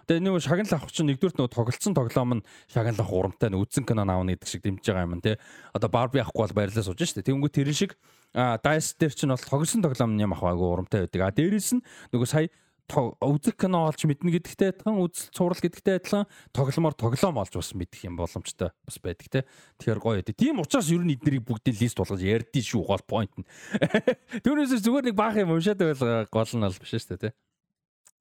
Тэгээ 0.06 0.22
нэг 0.22 0.47
шагнал 0.47 0.78
авах 0.78 0.94
чинь 0.94 1.10
нэгдүгürt 1.10 1.42
нөгөө 1.42 1.50
тоглолцсон 1.50 1.94
тоглоом 1.98 2.31
нь 2.39 2.47
шагнал 2.70 3.02
авах 3.02 3.34
урамтай 3.34 3.50
нэг 3.50 3.66
үдсэн 3.66 3.82
кино 3.82 4.06
аавна 4.06 4.39
гэдэг 4.39 4.47
шиг 4.47 4.62
дэмжиж 4.62 4.94
байгаа 4.94 5.10
юм 5.10 5.26
тий. 5.26 5.36
Одоо 5.74 5.90
Barbie 5.90 6.22
авахгүй 6.22 6.47
бол 6.47 6.55
баярлалаа 6.55 6.86
сууж 6.86 7.02
штэ. 7.02 7.26
Тэнгүү 7.26 7.50
тэрэн 7.50 7.74
шиг 7.74 7.98
Dice 8.31 8.94
дээр 8.94 9.10
чинь 9.10 9.34
бол 9.34 9.42
тоглосон 9.42 9.82
тоглоом 9.82 10.14
нь 10.14 10.22
юм 10.22 10.39
авах 10.39 10.55
айгу 10.55 10.70
урамтай 10.70 11.06
байдаг. 11.06 11.20
А 11.22 11.34
дээрэс 11.34 11.76
нь 11.76 11.84
нөгөө 12.14 12.31
сая 12.31 12.47
үзэх 12.91 13.57
кино 13.57 13.89
олж 13.89 14.05
мэднэ 14.05 14.36
гэдэгтэй 14.36 14.69
адилхан 14.73 15.01
үзэл 15.01 15.33
цуврал 15.33 15.61
гэдэгтэй 15.62 15.97
адилхан 15.97 16.25
тогломоор 16.52 16.94
тоглоом 16.99 17.41
олж 17.41 17.55
бас 17.57 17.73
мэдэх 17.73 18.05
юм 18.05 18.17
боломжтой 18.20 18.73
бас 18.85 18.97
байдаг 19.01 19.28
те. 19.33 19.41
Тэгэхээр 19.81 20.01
гоё 20.02 20.17
байдаг. 20.20 20.36
Тийм 20.36 20.61
учраас 20.61 20.91
ер 20.93 21.01
нь 21.01 21.17
эднэрийг 21.17 21.47
бүгдийг 21.47 21.81
лист 21.81 21.97
болгож 21.97 22.20
ярьдээ 22.20 22.62
шүү 22.62 22.85
гол 22.85 23.05
point 23.09 23.33
нь. 23.39 23.49
Түүнээс 24.44 24.83
зүгээр 24.85 25.09
нэг 25.09 25.17
баах 25.17 25.41
юм 25.41 25.57
уншаад 25.57 25.81
байл 25.81 26.28
гол 26.28 26.52
нь 26.52 26.65
бол 26.67 26.81
биш 26.83 26.93
шүү 26.93 27.17
те. 27.17 27.33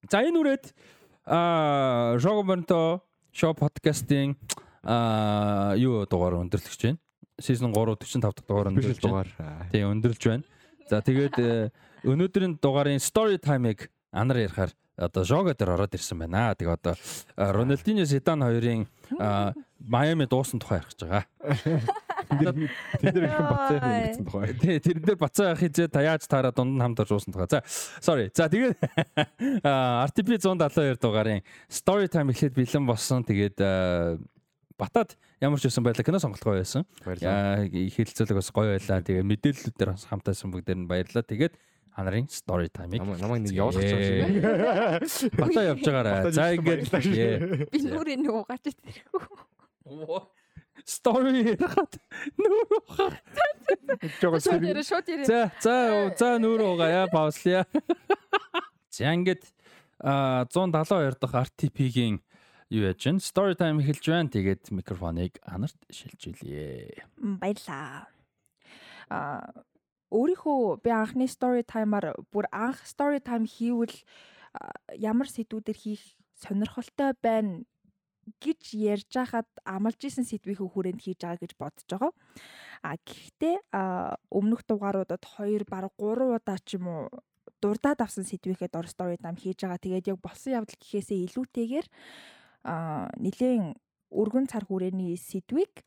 За 0.07 0.23
энэ 0.23 0.39
үрээд 0.39 0.65
аа 1.27 2.17
Жогомонто 2.17 3.03
шоу 3.35 3.53
подкастинг 3.53 4.39
аа 4.83 5.75
юу 5.75 6.07
дугаар 6.07 6.39
өндөрлөгч 6.41 6.81
байна. 6.87 6.99
Season 7.41 7.73
3 7.73 7.99
45 7.99 8.23
дахь 8.23 8.47
дугаар 8.47 8.71
өндөрлж 8.71 9.03
байна. 9.03 9.67
Тийм 9.71 9.99
өндөрлж 9.99 10.23
байна. 10.25 10.43
За 10.89 11.01
тэгээд 11.01 11.35
э, 11.39 11.71
өнөөдрийн 12.03 12.57
дугаарын 12.59 12.99
story 12.99 13.37
time-ыг 13.39 13.87
анар 14.11 14.37
ярихаар 14.43 14.71
одоо 14.97 15.23
жого 15.23 15.53
дээр 15.55 15.73
ороод 15.75 15.95
ирсэн 15.95 16.19
байна. 16.19 16.53
Тэгээ 16.55 16.77
одоо 16.77 16.95
Роналдиньо 17.35 18.05
Зидан 18.05 18.43
хоёрын 18.43 18.87
Майами 19.79 20.25
дуусан 20.29 20.59
тухай 20.59 20.79
ярих 20.79 20.93
гэж 20.93 20.99
байгаа. 21.07 21.25
Тэд 22.31 23.15
нар 23.17 23.25
ихэнх 23.27 23.49
бацаа 23.49 23.79
хийсэн 23.81 24.25
тухай. 24.27 24.53
Тий, 24.61 24.79
тэр 24.79 24.99
дээр 25.01 25.19
бацаа 25.19 25.55
хийжээ 25.57 25.87
та 25.89 26.05
яаж 26.05 26.27
таараа 26.29 26.53
дунд 26.53 26.77
нь 26.77 26.83
хамт 26.83 27.01
орж 27.01 27.11
уусан 27.17 27.33
тухай. 27.33 27.49
За, 27.49 27.63
sorry. 27.99 28.29
За 28.35 28.45
тэгээд 28.47 28.77
RTP 30.07 30.37
172 30.37 31.01
дугаарын 31.01 31.41
story 31.67 32.07
time 32.07 32.29
эхлээд 32.31 32.55
бэлэн 32.55 32.85
болсон. 32.85 33.25
Тэгээд 33.25 33.57
Батад 34.81 35.13
ямар 35.41 35.61
ч 35.61 35.69
байсан 35.69 35.85
байла 35.85 36.01
кино 36.01 36.17
сонголт 36.17 36.41
гоё 36.41 36.61
байсан. 36.61 36.85
Яа 37.21 37.65
хэлцүүлэг 37.69 38.37
бас 38.37 38.49
гоё 38.49 38.77
байлаа. 38.77 39.01
Тэгээ 39.01 39.25
мэдээллүүд 39.29 39.75
дээр 39.77 39.93
бас 39.93 40.05
хамтаасан 40.09 40.49
бүгдээр 40.49 40.79
нь 40.81 40.89
баярлалаа. 40.89 41.21
Тэгээд 41.21 41.53
та 41.91 42.03
нарын 42.07 42.27
story 42.31 42.71
time-ыг 42.71 43.03
намайг 43.19 43.43
нэг 43.45 43.53
явуулах 43.55 43.83
гэж 43.83 45.31
Батаа 45.35 45.63
явж 45.75 45.83
байгаарай. 45.83 46.31
За 46.31 46.51
ингээд 46.55 46.87
би 47.71 47.79
нүрээ 47.83 48.17
нөгөө 48.23 48.43
гаж 48.47 48.63
тэрхүү. 48.71 50.21
story 50.87 51.43
ярахад 51.51 51.99
нүүр 52.39 52.69
ухаа. 52.79 53.11
Шууд 54.19 54.63
ярэ 54.65 54.83
шууд 54.87 55.07
ярэ. 55.11 55.25
За 55.27 55.51
за 55.59 55.75
за 56.15 56.29
нүүр 56.39 56.63
угаая 56.73 57.07
пауслия. 57.11 57.67
За 58.89 59.11
ингээд 59.11 59.43
а 60.01 60.45
172 60.49 61.19
дахь 61.21 61.35
RTP-гийн 61.51 62.21
юу 62.71 62.83
яаж 62.87 63.03
вэ? 63.05 63.19
Story 63.19 63.53
time 63.53 63.83
эхэлж 63.83 64.05
байна. 64.07 64.31
Тэгээд 64.31 64.71
микрофоныг 64.71 65.37
анарт 65.45 65.77
шилжүүлье. 65.91 67.05
Баярлаа. 67.19 68.07
А 69.11 69.51
өөрийнхөө 70.11 70.83
би 70.83 70.91
анхны 70.91 71.25
story 71.31 71.63
time-аар 71.63 72.13
бүр 72.31 72.45
анх 72.51 72.83
story 72.83 73.23
time 73.23 73.47
хийвэл 73.47 73.95
ямар 74.99 75.27
сэдвүүдэр 75.31 75.77
хийх 75.77 76.03
сонирхолтой 76.35 77.15
байна 77.23 77.63
гэж 78.43 78.75
ярьж 78.77 79.11
хахад 79.15 79.49
амлж 79.65 79.99
исэн 80.05 80.27
сэдвийнхээ 80.27 80.67
хүрээнд 80.67 81.01
хийж 81.01 81.19
байгаа 81.23 81.41
гэж 81.41 81.53
бодож 81.57 81.87
байгаа. 81.89 82.13
А 82.85 82.95
гэхдээ 83.01 83.55
өмнөх 84.29 84.61
дугааруудад 84.67 85.23
2 85.23 85.65
бараг 85.65 85.93
3 85.97 86.37
удаа 86.37 86.59
ч 86.61 86.77
юм 86.77 86.85
уу 86.87 87.03
дурдаад 87.61 88.01
авсан 88.01 88.25
сэдвийнхээ 88.25 88.69
дор 88.69 88.87
story 88.89 89.17
time 89.17 89.37
хийж 89.37 89.65
байгаа. 89.65 89.81
Тэгээд 89.81 90.11
яг 90.13 90.19
болсон 90.21 90.61
явдал 90.61 90.77
гэхээсээ 90.77 91.25
илүүтэйгээр 91.31 91.87
а 92.67 93.09
нэгэн 93.17 93.73
өргөн 94.11 94.45
цар 94.51 94.65
хүрээний 94.67 95.17
сэдвийг 95.17 95.81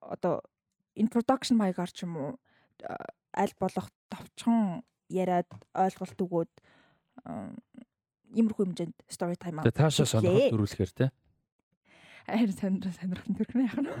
одоо 0.00 0.40
introduction 0.96 1.60
маягаар 1.60 1.92
ч 1.92 2.06
юм 2.08 2.16
уу 2.16 2.32
аль 2.82 3.54
болох 3.60 3.88
товчхон 4.12 4.82
яриад 5.08 5.48
ойлголт 5.74 6.18
өгөөд 6.18 6.52
иймэрхүү 8.36 8.64
хэмжээнд 8.68 8.96
story 9.08 9.36
time 9.40 9.62
аа. 9.62 9.72
Таашаа 9.72 10.04
сонирхол 10.06 10.52
төрүүлэхээр 10.52 10.92
те. 10.92 11.06
Харин 12.28 12.52
сонир 12.52 12.92
сонирхол 12.92 13.34
төрхнө 13.40 13.64
яах 13.64 13.78
нь. 13.80 13.88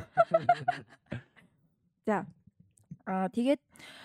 За. 2.08 2.26
Аа 3.08 3.28
тэгээд 3.32 3.60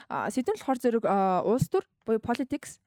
сэдвэн 0.08 0.56
болохоор 0.58 0.80
зэрэг 0.80 1.04
улс 1.44 1.68
төр 1.68 1.84
буюу 2.08 2.24
politics 2.24 2.80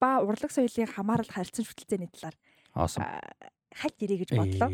ба 0.00 0.24
урлаг 0.24 0.48
соёлын 0.52 0.88
хамаарал 0.88 1.28
харилцан 1.28 1.68
шүтэлцээний 1.68 2.08
талаар 2.08 2.36
Awesome. 2.72 3.04
хальт 3.78 4.00
ирээ 4.00 4.18
гэж 4.24 4.30
бодлоо. 4.32 4.68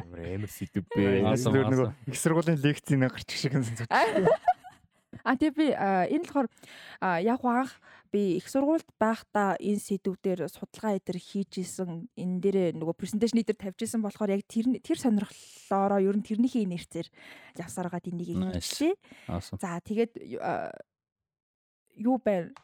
Амар 0.00 0.50
сэдв 0.50 0.88
бэ. 0.88 1.20
Нөгөө 1.20 1.92
их 2.08 2.16
сургуулийн 2.16 2.58
лекцийн 2.64 3.04
гарч 3.04 3.28
шиг 3.28 3.52
юм. 3.54 3.64
А 5.24 5.36
тэгээ 5.36 5.54
би 5.56 5.66
энэ 5.74 6.24
болохоор 6.26 6.48
яг 7.22 7.42
анх 7.44 7.72
би 8.12 8.40
их 8.40 8.48
сургуульд 8.48 8.88
байхдаа 8.96 9.60
энэ 9.60 9.82
сэдвүүдээр 9.82 10.48
судалгаа 10.48 10.96
эдэр 10.96 11.18
хийж 11.20 11.60
исэн 11.60 12.08
энэ 12.16 12.40
дээрээ 12.40 12.68
нөгөө 12.80 12.96
презентацийн 12.96 13.44
эдэр 13.44 13.58
тавьж 13.58 13.80
исэн 13.84 14.00
болохоор 14.00 14.32
яг 14.32 14.42
тэр 14.48 14.80
тэр 14.80 14.98
сонирхлоороо 14.98 16.00
ер 16.00 16.16
нь 16.16 16.24
тэрнийхээ 16.24 16.64
инерцээр 16.64 17.08
явсараад 17.60 18.08
энийг 18.08 18.32
хийчихлээ. 18.32 18.94
За 19.60 19.76
тэгээд 19.84 20.12
юу 22.00 22.16
байна? 22.22 22.54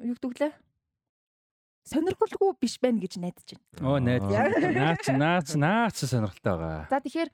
Юу 0.00 0.16
гэдэглээ? 0.16 0.52
Сонирхолгүй 1.84 2.56
биш 2.60 2.78
байна 2.80 2.98
гэж 3.02 3.20
найдаж 3.20 3.48
байна. 3.52 3.64
Оо 3.84 4.00
найд. 4.00 4.24
Наач 4.24 5.04
наач 5.12 5.48
наач 5.54 5.96
сонирхолтой 6.00 6.56
байгаа. 6.56 6.84
За 6.88 7.00
тэгэхээр 7.04 7.30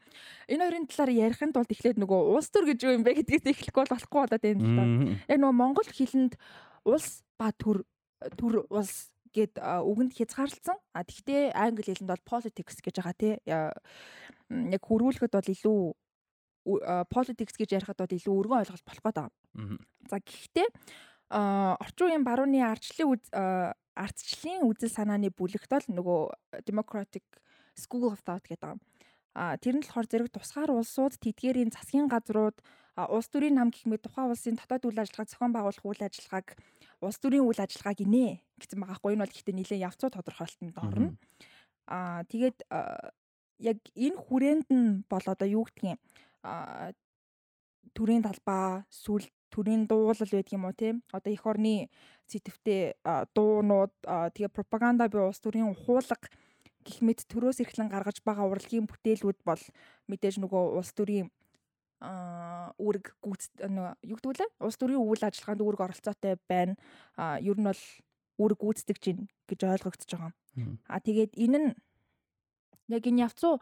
энэ 0.51 0.65
хоёрын 0.67 0.87
талаар 0.91 1.13
ярихын 1.15 1.55
тулд 1.55 1.71
эхлээд 1.71 2.03
нөгөө 2.03 2.21
улс 2.35 2.51
төр 2.51 2.67
гэж 2.67 2.79
юу 2.83 2.95
юм 2.99 3.07
бэ 3.07 3.23
гэдгээс 3.23 3.47
эхлэхгүй 3.47 3.87
болохгүй 3.87 4.21
болоод 4.27 4.43
байна 4.43 4.59
л 4.59 4.75
да. 4.75 4.85
Яг 5.31 5.39
нөгөө 5.39 5.55
монгол 5.55 5.87
хэлэнд 5.87 6.35
улс 6.83 7.23
ба 7.39 7.55
төр 7.55 7.87
төр 8.35 8.67
улс 8.67 9.15
гэд 9.31 9.63
үгэнд 9.63 10.19
хязгаарлалцсан. 10.19 10.79
А 10.95 11.07
тэгвэл 11.07 11.55
англи 11.55 11.87
хэлэнд 11.87 12.11
бол 12.11 12.27
politics 12.27 12.83
гэж 12.83 12.95
байгаа 12.99 13.15
тий. 13.15 13.35
Яг 13.47 14.83
хөрвүүлэхэд 14.83 15.31
бол 15.31 15.55
илүү 15.55 15.81
politics 17.09 17.55
гэж 17.55 17.79
ярихад 17.79 18.03
бол 18.03 18.19
илүү 18.19 18.35
өргөн 18.35 18.61
ойлголт 18.67 18.85
болох 18.85 19.05
гэдэг. 19.07 19.31
За 20.11 20.19
гэхдээ 20.19 20.69
орчин 21.31 22.07
үеийн 22.11 22.25
барууны 22.27 22.59
ардчлалын 22.67 23.15
үз 23.15 23.25
ардчлалын 23.95 24.67
үзэл 24.67 24.91
санааны 24.91 25.31
бүлэгт 25.31 25.71
бол 25.71 25.87
нөгөө 25.87 26.21
Democratic 26.67 27.25
School 27.79 28.11
of 28.11 28.23
Thought 28.27 28.51
гэдэг 28.51 28.75
юм. 28.75 28.81
А 29.35 29.55
тэр 29.63 29.79
нь 29.79 29.85
болохоор 29.87 30.11
зэрэг 30.11 30.29
тусгаар 30.35 30.75
улсууд 30.75 31.15
тэдгээрийн 31.23 31.71
засгийн 31.71 32.11
газрууд 32.11 32.59
улс 32.99 33.29
төрийн 33.31 33.55
нам 33.55 33.71
гэх 33.71 33.87
мэт 33.87 34.03
тухайн 34.03 34.35
улсын 34.35 34.59
дотоод 34.59 34.91
үйл 34.91 34.99
ажиллагааг 34.99 35.31
зохион 35.31 35.55
байгуулах 35.55 35.87
үйл 35.87 36.03
ажиллагааг 36.03 36.49
улс 36.99 37.19
төрийн 37.23 37.47
үйл 37.47 37.63
ажиллагаа 37.63 37.95
гинэ 37.95 38.43
гэсэн 38.59 38.79
байгаа 38.83 38.99
хгүй 38.99 39.15
энэ 39.15 39.23
бол 39.23 39.31
гэхдээ 39.31 39.55
нэлээд 39.55 39.87
явцуу 39.87 40.11
тодорхойлтонд 40.11 40.77
орно. 40.83 41.15
Аа 41.87 42.27
тэгээд 42.27 42.59
яг 43.63 43.79
энэ 43.95 44.19
хүрээнд 44.19 44.69
нь 44.75 45.07
бол 45.07 45.27
одоо 45.31 45.49
юу 45.49 45.65
гэдгийг 45.71 46.03
төрийн 47.95 48.27
талбай 48.27 48.83
сүл 48.91 49.25
төрийн 49.53 49.87
дуулал 49.91 50.31
байдаг 50.33 50.53
юм 50.55 50.65
уу 50.65 50.75
тийм 50.75 51.03
одоо 51.13 51.31
эх 51.33 51.45
орны 51.47 51.91
сэтвтэй 52.31 52.95
дуунууд 53.35 53.93
тэгээ 54.07 54.57
пропаганда 54.57 55.11
буюу 55.11 55.31
улс 55.31 55.43
төрийн 55.43 55.71
ухуулга 55.75 56.17
гэх 56.87 56.99
мэт 57.05 57.29
төрөөс 57.29 57.61
эрхлэн 57.61 57.93
гаргаж 57.93 58.23
байгаа 58.25 58.49
урлагийн 58.49 58.89
бүтээлүүд 58.89 59.39
бол 59.45 59.63
мэдээж 60.09 60.41
нөгөө 60.41 60.63
улс 60.81 60.93
төрийн 60.97 61.29
үүрэг 62.01 63.13
гүйц 63.21 63.61
нөгөө 63.61 63.89
юу 64.09 64.17
гэдэг 64.17 64.41
вэ? 64.41 64.49
Улс 64.65 64.81
төрийн 64.81 65.05
үйл 65.05 65.21
ажиллагаанд 65.21 65.61
үүрэг 65.61 65.81
оролцоотой 65.85 66.41
байна. 66.49 66.75
Ер 67.45 67.61
нь 67.61 67.69
бол 67.69 67.83
үүрэг 68.41 68.59
гүйцэтгэж 68.65 68.99
гин 69.05 69.29
гэж 69.45 69.61
ойлгогдож 69.69 70.09
байгаа. 70.09 70.33
А 70.89 70.97
тэгээд 71.05 71.37
энэ 71.37 71.59
нь 71.61 71.69
яг 72.91 73.07
энэ 73.07 73.25
явцуу 73.27 73.59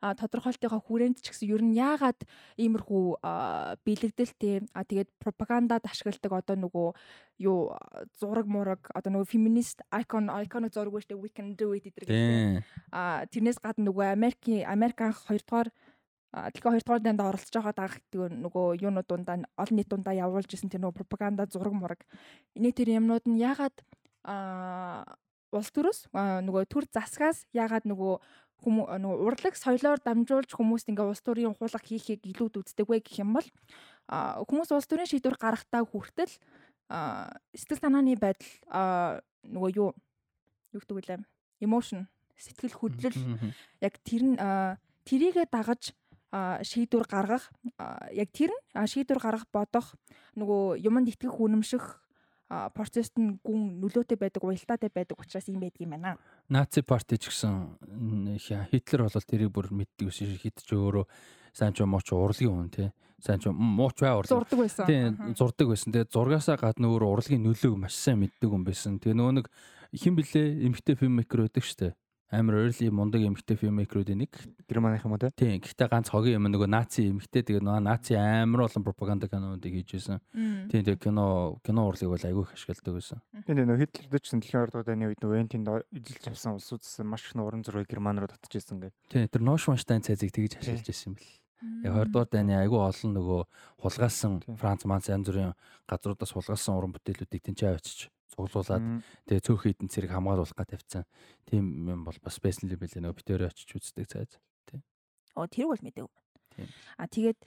тодорхойлтынхаа 0.00 0.80
хүрээнд 0.80 1.20
ч 1.20 1.28
гэсэн 1.28 1.52
ер 1.52 1.60
нь 1.60 1.76
яагаад 1.76 2.24
иймэрхүү 2.56 3.20
бэлэгдэлтэй 3.84 4.64
а 4.72 4.80
тэгээд 4.88 5.12
пропагандад 5.20 5.84
ашигладаг 5.84 6.32
одоо 6.40 6.56
нөгөө 6.56 6.88
юу 7.44 7.76
зураг 8.16 8.48
мураг 8.48 8.88
одоо 8.96 9.12
нөгөө 9.12 9.28
феминист 9.28 9.84
icon 9.92 10.32
iconic 10.32 10.72
зураг 10.72 10.96
үүштэй 10.96 11.20
we 11.20 11.28
can 11.28 11.52
do 11.52 11.76
it 11.76 11.84
гэдэг 11.84 12.64
а 12.96 13.28
тэрнээс 13.28 13.60
гадна 13.60 13.92
нөгөө 13.92 14.16
Америкийн 14.16 14.64
Американ 14.64 15.12
2 15.12 15.36
дугаар 15.44 15.68
Тэгэхээр 16.30 16.78
2 16.78 16.86
дугаар 16.86 17.02
данд 17.02 17.20
оролцож 17.20 17.54
байгаа 17.58 17.74
даа 17.74 17.90
гэдэг 17.90 18.38
нөгөө 18.46 18.66
юунууд 18.86 19.08
дундаа 19.10 19.36
олон 19.58 19.76
нийт 19.76 19.90
дундаа 19.90 20.14
явуулж 20.14 20.46
исэн 20.54 20.70
тэр 20.70 20.86
нөгөө 20.86 21.02
пропаганда 21.02 21.50
зураг 21.50 21.74
мураг. 21.74 22.06
Эний 22.54 22.70
тэр 22.70 23.02
юмнууд 23.02 23.26
нь 23.26 23.42
ягаад 23.42 23.74
аа 24.22 25.18
улс 25.50 25.74
төрөөс 25.74 26.14
нөгөө 26.14 26.70
төр 26.70 26.86
засгаас 26.94 27.50
ягаад 27.50 27.82
нөгөө 27.82 28.22
хүмүүс 28.62 29.00
нөгөө 29.00 29.24
урлаг 29.26 29.54
соёлоор 29.56 30.00
дамжуулж 30.04 30.50
хүмүүст 30.54 30.88
ингээ 30.92 31.08
улс 31.08 31.22
төрийн 31.24 31.56
хуулга 31.56 31.80
хийхийг 31.80 32.20
илүүд 32.24 32.60
үздэг 32.60 32.86
вэ 32.88 33.00
гэх 33.00 33.24
юм 33.24 33.36
бол 33.36 33.48
хүмүүс 34.10 34.70
улс 34.72 34.88
төрийн 34.88 35.10
шийдвэр 35.10 35.36
гаргахтаа 35.40 35.82
хүртэл 35.84 36.32
сэтгэл 37.54 37.82
санааны 37.82 38.16
байдал 38.20 39.22
нөгөө 39.46 39.70
юу 39.76 39.90
юу 40.74 40.80
гэдэг 40.80 40.96
вэ 40.96 41.24
emotion 41.64 42.06
сэтгэл 42.36 42.76
хөдлөл 42.76 43.18
яг 43.80 43.94
тэр 44.04 44.22
нь 44.24 44.36
тэрийгэ 45.06 45.46
дагаж 45.50 45.94
шийдвэр 46.62 47.06
гаргах 47.06 47.50
яг 48.14 48.28
тэр 48.30 48.50
нь 48.50 48.86
шийдвэр 48.86 49.20
гаргах 49.20 49.46
бодох 49.52 49.94
нөгөө 50.38 50.82
юмд 50.86 51.10
итгэх 51.10 51.36
үнэмших 51.36 51.84
процессд 52.50 53.14
нь 53.14 53.38
гүн 53.46 53.78
нөлөөтэй 53.78 54.18
байдаг, 54.18 54.42
уялдаатай 54.42 54.90
байдаг 54.90 55.22
учраас 55.22 55.46
юм 55.46 55.62
байдаг 55.62 55.80
юм 55.86 55.94
байна. 55.94 56.18
Наци 56.50 56.82
парти 56.82 57.14
ч 57.14 57.30
гэсэн 57.30 58.66
Хитлер 58.74 59.06
бол 59.06 59.22
тэрийг 59.22 59.54
бүр 59.54 59.70
мэддэг 59.70 60.10
ус 60.10 60.18
хитч 60.18 60.66
өөрөө 60.74 61.06
сайн 61.54 61.72
ч 61.72 61.86
мууч 61.86 62.10
урлагийн 62.10 62.50
хүн 62.50 62.70
тий. 62.74 62.90
Сайн 63.22 63.38
ч 63.38 63.54
мууч 63.54 64.02
бай 64.02 64.18
урлаг. 64.18 64.34
Зурдаг 64.34 64.58
байсан. 64.66 64.86
Тий, 64.90 65.34
зурдаг 65.38 65.66
байсан. 65.70 65.94
Тэгээ 65.94 66.10
зургаасаа 66.10 66.58
гадна 66.58 66.90
өөр 66.90 67.06
урлагийн 67.06 67.46
нөлөөг 67.46 67.78
маш 67.78 67.94
сайн 67.94 68.18
мэддэг 68.18 68.50
хүн 68.50 68.66
байсан. 68.66 68.98
Тэгээ 68.98 69.14
нөгөө 69.14 69.34
нэг 69.38 69.46
хэн 69.94 70.14
блэ 70.18 70.42
эмгтэй 70.66 70.98
фильммейкер 70.98 71.46
байдаг 71.46 71.62
штэ 71.62 71.94
амар 72.30 72.54
early 72.62 72.90
мундаг 72.94 73.22
эмгтэй 73.26 73.58
filmmaker-уудын 73.58 74.22
нэг. 74.22 74.30
Германых 74.70 75.04
юм 75.04 75.12
уу 75.12 75.18
те? 75.18 75.34
Тийм. 75.34 75.58
Гэхдээ 75.58 75.90
ганц 75.90 76.14
хогийн 76.14 76.38
юм 76.38 76.46
нөгөө 76.46 76.70
наци 76.70 77.10
эмгтэй 77.10 77.42
тэгээ 77.42 77.62
нөгөө 77.66 77.82
наци 77.82 78.14
амар 78.14 78.70
олон 78.70 78.86
пропаганда 78.86 79.26
кинонуудыг 79.26 79.74
хийж 79.74 79.98
байсан. 79.98 80.22
Тийм 80.70 80.86
тэгээ 80.86 81.10
кино 81.10 81.58
кино 81.66 81.90
урлыг 81.90 82.14
бол 82.14 82.22
айгүй 82.22 82.46
их 82.46 82.54
ашигладаг 82.54 82.94
байсан. 82.94 83.18
Тийм 83.42 83.58
нөгөө 83.66 83.82
Хитлер 83.82 84.06
дэжсэн 84.14 84.38
дэлхийн 84.46 84.62
ордууд 84.62 84.88
аны 84.94 85.10
үед 85.10 85.18
нөгөө 85.18 85.42
энтинд 85.42 85.66
эзэлж 85.90 86.24
авсан 86.30 86.54
улсуудсан 86.54 87.06
маш 87.10 87.26
их 87.26 87.34
уран 87.34 87.66
зургийг 87.66 87.90
Герман 87.90 88.22
руу 88.22 88.30
татж 88.30 88.54
ирсэн 88.54 88.78
гэдэг. 88.78 88.94
Тийм 89.10 89.26
тэр 89.26 89.42
Ношванштайн 89.42 90.06
цайзыг 90.06 90.30
тэгж 90.30 90.62
ашиглаж 90.62 90.86
ирсэн 90.86 91.10
юм 91.10 91.18
бэл. 91.18 91.34
Яг 91.84 91.92
20 91.92 92.14
дугаар 92.14 92.30
дайны 92.30 92.54
айгүй 92.56 92.78
олон 92.78 93.10
нөгөө 93.18 93.40
хулгайлсан 93.82 94.40
Франц 94.56 94.86
Манц 94.88 95.10
янз 95.12 95.28
бүрийн 95.28 95.52
газруудаас 95.84 96.32
хулгайлсан 96.32 96.78
уран 96.78 96.94
бүтээлүүдийг 96.96 97.42
тэнцээ 97.44 97.74
авчиж 97.74 98.08
цуглуулад 98.32 99.02
тэгээ 99.26 99.44
цөөхөн 99.46 99.66
хідэн 99.74 99.90
цэрэг 99.90 100.10
хамгаалуулах 100.14 100.56
гэж 100.56 100.68
тавьсан. 100.74 101.04
Тийм 101.46 101.64
юм 101.90 102.06
бол 102.06 102.18
бас 102.22 102.38
байсан 102.38 102.70
л 102.70 102.78
байлээ 102.78 103.02
нөгөө 103.02 103.18
битээр 103.18 103.50
очиж 103.50 103.70
үздэг 103.74 104.06
цайз. 104.06 104.38
Тийм. 104.70 104.80
Оо 105.34 105.46
тэрийг 105.50 105.74
бол 105.74 105.84
мэдээгүй. 105.84 106.20
А 106.98 107.06
тэгээд 107.06 107.40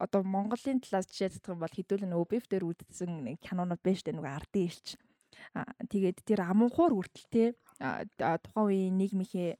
одоо 0.00 0.22
Монголын 0.24 0.80
талаас 0.82 1.06
жишээ 1.12 1.38
зэтэх 1.38 1.54
юм 1.54 1.62
бол 1.62 1.70
хэдүүл 1.70 2.08
нөгөө 2.08 2.28
биф 2.32 2.44
дээр 2.48 2.64
үзсэн 2.66 3.12
нэг 3.24 3.38
кинонууд 3.44 3.82
байж 3.84 4.02
тээ 4.02 4.16
нөгөө 4.16 4.32
ардын 4.32 4.66
ирч. 4.66 4.96
А 5.54 5.68
тэгээд 5.86 6.24
тэр 6.26 6.40
амунхуур 6.48 6.98
хүртэл 6.98 7.28
те 7.30 7.44
тухайн 7.78 8.66
үеийн 8.66 8.96
нийгмийнхээ 8.98 9.54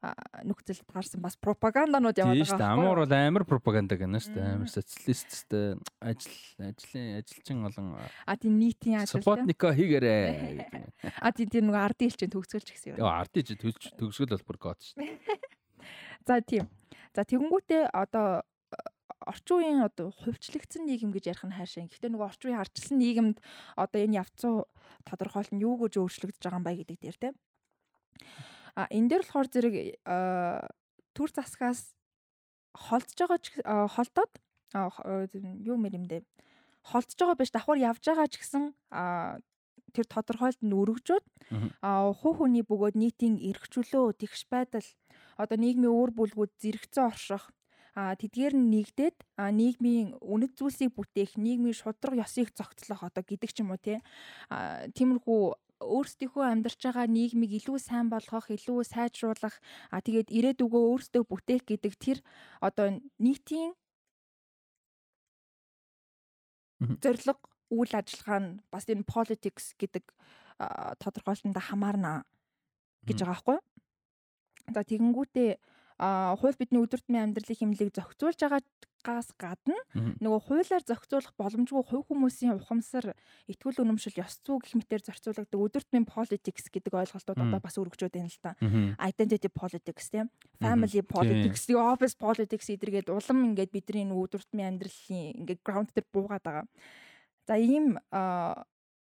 нөхцөлд 0.00 0.84
таарсан 0.88 1.20
бас 1.20 1.36
пропаганданууд 1.36 2.16
яваад 2.16 2.32
байгаа. 2.32 2.40
Тийм 2.40 2.48
шүү 2.48 2.60
дээ. 2.60 2.72
Амуур 2.72 3.00
бол 3.04 3.12
амар 3.12 3.44
пропаганда 3.44 4.00
гэнэ 4.00 4.20
шүү 4.24 4.32
дээ. 4.32 4.48
Амар 4.56 4.70
социалисттэй 4.72 5.66
ажил 6.00 6.36
ажлын 6.56 7.08
ажилчин 7.20 7.58
олон 7.68 7.88
А 8.00 8.36
тийм 8.40 8.56
нийтийн 8.56 9.04
ажил. 9.04 9.20
Спутнико 9.20 9.68
хийгээрээ. 9.76 10.88
А 11.24 11.28
тийм 11.36 11.52
тийм 11.52 11.68
нөгөө 11.68 11.84
ардын 11.84 12.08
элчин 12.08 12.32
төгсгөлч 12.32 12.68
гэсэн 12.72 12.88
юм. 12.96 13.04
Яа 13.04 13.20
ардын 13.20 13.44
элчин 13.44 13.60
төгсгөл 14.00 14.32
бол 14.32 14.46
бүр 14.48 14.58
гоод 14.72 14.80
шүү 14.80 15.04
дээ. 15.04 15.20
За 16.28 16.40
тийм. 16.40 16.64
За 17.12 17.28
тэгэнгүүтээ 17.28 17.92
одоо 17.92 18.48
орчин 19.20 19.56
үеийн 19.60 19.84
одоо 19.84 20.16
хувьчлагдсан 20.16 20.88
нийгэм 20.88 21.12
гэж 21.12 21.28
ярих 21.28 21.44
нь 21.44 21.52
хайшаа. 21.52 21.84
Гэхдээ 21.84 22.08
нөгөө 22.08 22.28
орчин 22.28 22.48
үеийн 22.56 22.62
арчилсан 22.64 22.96
нийгэмд 22.96 23.36
одоо 23.76 24.00
энэ 24.00 24.16
явцсан 24.24 24.64
тодорхойлол 25.04 25.52
нь 25.52 25.64
юу 25.64 25.76
гэж 25.76 26.00
өөрчлөгдөж 26.00 26.40
байгаа 26.40 26.60
юм 26.60 26.64
бай 26.64 26.76
гэдэг 26.80 26.96
дээр 27.04 27.18
тийм. 27.20 27.34
А 28.76 28.86
энэ 28.90 29.08
дээр 29.08 29.22
болохоор 29.24 29.48
зэрэг 29.50 29.74
төр 31.14 31.30
засгаас 31.34 31.94
холдож 32.74 33.18
байгаа 33.18 33.88
холдоод 33.94 34.32
юу 35.70 35.76
мэрэмдээ 35.80 36.22
холдож 36.86 37.16
байгаа 37.18 37.40
биш 37.40 37.50
давхар 37.52 37.78
явж 37.78 38.02
байгаа 38.06 38.28
ч 38.30 38.38
гэсэн 38.40 38.64
тэр 39.90 40.06
тодорхойлт 40.06 40.60
нь 40.62 40.76
өргөжөөд 40.80 41.26
хуу 41.82 42.32
хөний 42.38 42.62
бөгөөд 42.62 42.94
нийтийн 42.94 43.42
эрхчлөө 43.42 44.14
тэгш 44.22 44.46
байдал 44.46 44.86
одоо 45.36 45.58
нийгмийн 45.58 45.90
өөр 45.90 46.10
бүлгүүд 46.14 46.52
зэрэгцэн 46.62 47.04
орших 47.10 47.50
а 47.98 48.14
тэдгээр 48.14 48.54
нь 48.54 48.70
нэгдээд 48.70 49.16
нийгмийн 49.50 50.14
үнэт 50.22 50.54
зүйлсийг 50.54 50.94
бүтээх 50.94 51.34
нийгмийн 51.34 51.74
шудраг 51.74 52.22
ёсыг 52.22 52.54
зохицлох 52.54 53.02
одоо 53.02 53.22
гэдэг 53.26 53.50
ч 53.50 53.66
юм 53.66 53.74
уу 53.74 53.82
тиймэрхүү 53.82 55.42
өөрсдийнхөө 55.80 56.44
амьдарч 56.44 56.80
байгаа 56.84 57.06
нийгмийг 57.08 57.52
илүү 57.58 57.78
сайн 57.80 58.12
болгох, 58.12 58.52
илүү 58.52 58.84
сайжруулах, 58.84 59.56
а 59.88 60.04
тэгээд 60.04 60.28
ирээдүгөө 60.28 60.82
өөрсдөө 60.92 61.22
бүтээх 61.24 61.64
гэдэг 61.64 61.94
тэр 61.96 62.18
одоо 62.60 63.00
нийтийн 63.16 63.72
зорилго 67.00 67.40
үйл 67.72 67.92
ажиллагаа 67.92 68.40
нь 68.40 68.50
бас 68.72 68.84
энэ 68.88 69.08
politics 69.08 69.72
гэдэг 69.80 70.04
тодорхойлолтод 71.00 71.56
хамаарна 71.56 72.24
гэж 73.08 73.24
байгаа 73.24 73.32
байхгүй 73.32 73.56
юу? 73.56 73.64
За 74.74 74.80
тэгэнгүүтээ 74.84 75.50
хууль 76.00 76.56
бидний 76.56 76.80
өдөртмийн 76.80 77.28
амьдралын 77.28 77.60
хэмнэлийг 77.60 77.92
зохицуулж 77.92 78.40
байгаагаас 78.40 79.28
гадна 79.36 79.76
нөгөө 79.92 80.40
хуулиар 80.48 80.84
зохицуулах 80.88 81.36
боломжгүй 81.36 81.84
хувь 81.84 82.08
хүмүүсийн 82.08 82.56
ухамсар 82.56 83.12
итгүүл 83.52 83.84
үнэмшил 83.84 84.16
ёс 84.24 84.40
зүй 84.40 84.56
гэх 84.64 84.80
мэтээр 84.80 85.04
зорцуулагддаг 85.04 85.60
өдөртмийн 85.60 86.08
politics 86.08 86.72
гэдэг 86.72 86.92
ойлголтууд 87.04 87.36
одоо 87.36 87.60
бас 87.60 87.76
өргөжөөд 87.76 88.16
байна 88.16 88.32
л 88.32 88.40
та. 88.40 88.56
Identity 88.96 89.52
politics 89.52 90.08
тийм. 90.08 90.32
Family 90.56 91.04
politics, 91.04 91.68
office 91.68 92.16
politics 92.16 92.72
эдэргээд 92.72 93.12
улам 93.12 93.52
ингээд 93.52 93.72
бидний 93.76 94.08
нөгөө 94.08 94.24
өдөртмийн 94.24 94.80
амьдралын 94.80 95.36
ингээд 95.44 95.60
ground 95.60 95.92
дээр 95.92 96.08
буугаад 96.08 96.44
байгаа. 96.44 96.66
За 97.44 97.60
ийм 97.60 98.00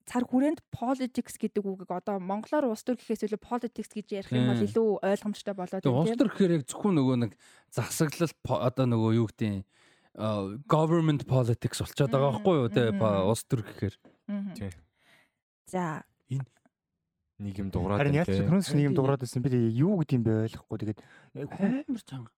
цар 0.05 0.23
хүрээнд 0.29 0.61
politics 0.69 1.35
гэдэг 1.41 1.65
үгийг 1.65 1.89
одоо 1.89 2.21
монголоор 2.21 2.69
улс 2.69 2.85
төр 2.85 2.97
гэхээс 3.01 3.25
илүү 3.25 3.41
politics 3.41 3.89
гэж 3.89 4.07
ярих 4.13 4.29
юм 4.29 4.53
бол 4.53 4.61
илүү 4.61 4.87
ойлгомжтой 5.01 5.55
болоод 5.57 5.81
байна. 5.81 5.97
Улс 5.97 6.13
төр 6.13 6.29
гэхээр 6.29 6.55
яг 6.61 6.63
зөвхөн 6.69 6.93
нөгөө 7.01 7.15
нэг 7.25 7.31
засаглал 7.73 8.29
одоо 8.61 8.85
нөгөө 8.85 9.11
юу 9.17 9.27
гэдэг 9.33 9.65
government 10.69 11.25
politics 11.25 11.81
болчиход 11.81 12.13
байгаа 12.13 12.31
байхгүй 12.37 12.55
юу? 12.61 12.69
Те 12.69 12.83
улс 12.93 13.43
төр 13.49 13.65
гэхээр. 13.65 13.95
Тий. 14.53 14.71
За. 15.65 16.05
Энэ 16.29 16.45
нийгэм 17.41 17.73
дуурайд 17.73 17.99
харин 17.99 18.21
яаж 18.21 18.29
синхронс 18.29 18.69
нийгэм 18.77 18.93
дуурайд 18.93 19.25
байсан 19.25 19.41
би 19.41 19.57
юу 19.73 19.97
гэдэг 19.99 20.15
юм 20.15 20.23
бэ 20.23 20.33
ойлгохгүй. 20.45 20.77
Тэгээд 20.85 20.99
амар 21.49 22.05
чанга. 22.05 22.31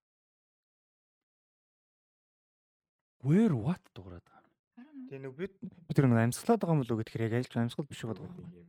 Where 3.20 3.54
what 3.54 3.84
дуурайд 3.92 4.24
Тэгээ 5.08 5.24
нэг 5.24 5.32
бид 5.40 5.52
бид 5.56 5.96
тэр 5.96 6.04
нэг 6.04 6.20
амьсгалаад 6.20 6.60
байгаа 6.60 6.76
юм 6.76 6.82
болоо 6.84 7.00
гэхээр 7.00 7.24
яг 7.32 7.40
айлч 7.40 7.56
амьсгал 7.56 7.88
биш 7.88 8.04
байгаа 8.04 8.28
юм. 8.28 8.68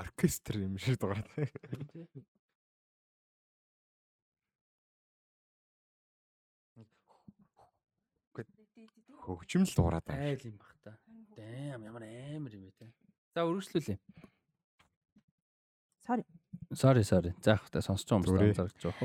Оркестр 0.00 0.64
юм 0.64 0.80
шиг 0.80 0.96
дугаар. 0.96 1.28
Хөгжмөл 9.20 9.74
дуурайд 9.76 10.08
байгаа. 10.08 10.24
Айл 10.24 10.48
юм 10.48 10.56
бах 10.56 10.72
та. 10.80 10.96
Дэм 11.36 11.84
ямар 11.84 12.08
амар 12.08 12.52
юм 12.56 12.64
бэ 12.64 12.72
те. 12.80 12.88
За 13.36 13.44
өргөжлүүлээ. 13.44 14.00
Sorry. 16.00 16.24
Sorry 16.72 17.04
sorry. 17.04 17.36
Заах 17.44 17.68
та 17.68 17.84
сонсч 17.84 18.08
байгаа 18.08 18.40
юм 18.40 18.56
зарагч 18.56 18.80
жоох. 18.80 18.96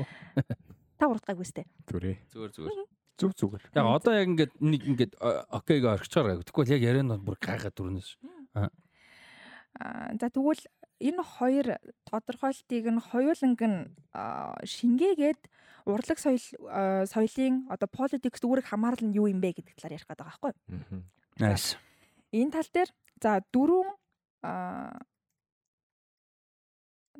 Та 0.96 1.12
урдгаагүй 1.12 1.44
сте. 1.44 1.68
Зүрээ. 1.92 2.24
Зүгээр 2.32 2.52
зүгээр. 2.56 2.95
Зүг 3.16 3.32
зүгээр. 3.32 3.64
Яг 3.72 3.86
одоо 3.88 4.12
яг 4.12 4.28
ингээд 4.28 4.52
нэг 4.60 4.82
ингээд 4.84 5.12
окейг 5.48 5.84
орчихоор 5.88 6.36
гайг. 6.36 6.44
Тэгвэл 6.44 6.74
яг 6.76 6.82
ярианууд 6.84 7.22
бүр 7.24 7.36
гайхаад 7.40 7.72
дүрнэс. 7.72 8.20
Аа. 8.52 8.68
За 10.20 10.28
тэгвэл 10.28 10.64
энэ 11.00 11.22
хоёр 11.24 11.66
тодорхойлтыг 12.08 12.84
нь 12.92 13.00
хоёуланг 13.00 13.60
нь 13.60 13.78
шингээгээд 14.64 15.40
урлаг 15.86 16.18
соёл 16.18 16.40
соёлын 17.06 17.68
одоо 17.68 17.88
политикс 17.88 18.40
үүрэг 18.40 18.68
хамаарал 18.68 19.04
нь 19.04 19.16
юу 19.16 19.28
юм 19.28 19.40
бэ 19.40 19.52
гэдэг 19.60 19.76
талаар 19.76 19.96
ярих 19.96 20.08
гэдэг 20.08 20.24
байгаа 20.24 20.32
байхгүй 20.32 20.52
юу? 20.52 21.04
Nice. 21.36 21.76
Энэ 22.32 22.52
тал 22.52 22.68
дээр 22.72 22.90
за 23.20 23.40
дөрвөн 23.52 23.88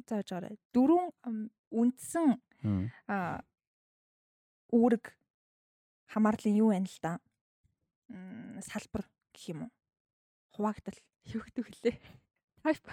за 0.08 0.16
жаарэ 0.25 0.57
дөрвөн 0.73 1.12
үндсэн 1.70 2.28
үүрэг 4.73 5.05
хамаарлын 6.12 6.57
юу 6.57 6.70
байна 6.70 6.86
л 6.86 6.99
да. 7.02 7.12
салбар 8.62 9.07
гэх 9.35 9.44
юм 9.51 9.67
уу? 9.67 9.73
Хуваагдал 10.55 10.99
гэдэг 11.26 11.65
вүлээ? 11.67 11.97
Type. 12.62 12.91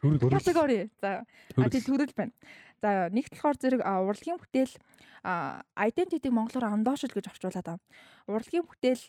Төрөл 0.00 0.32
категори. 0.32 0.88
За 1.00 1.24
а 1.56 1.68
тий 1.68 1.84
төрөл 1.84 2.12
байна. 2.16 2.32
За 2.80 3.12
нэгт 3.12 3.36
болохоор 3.36 3.58
зэрэг 3.60 3.82
урлагийн 3.84 4.40
бүтээл 4.40 4.74
identity 5.76 6.32
монголоор 6.32 6.72
ондоошил 6.72 7.12
гэж 7.12 7.28
орчуулад 7.28 7.66
байгаа. 7.68 7.78
Урлагийн 8.24 8.64
бүтээл 8.64 9.04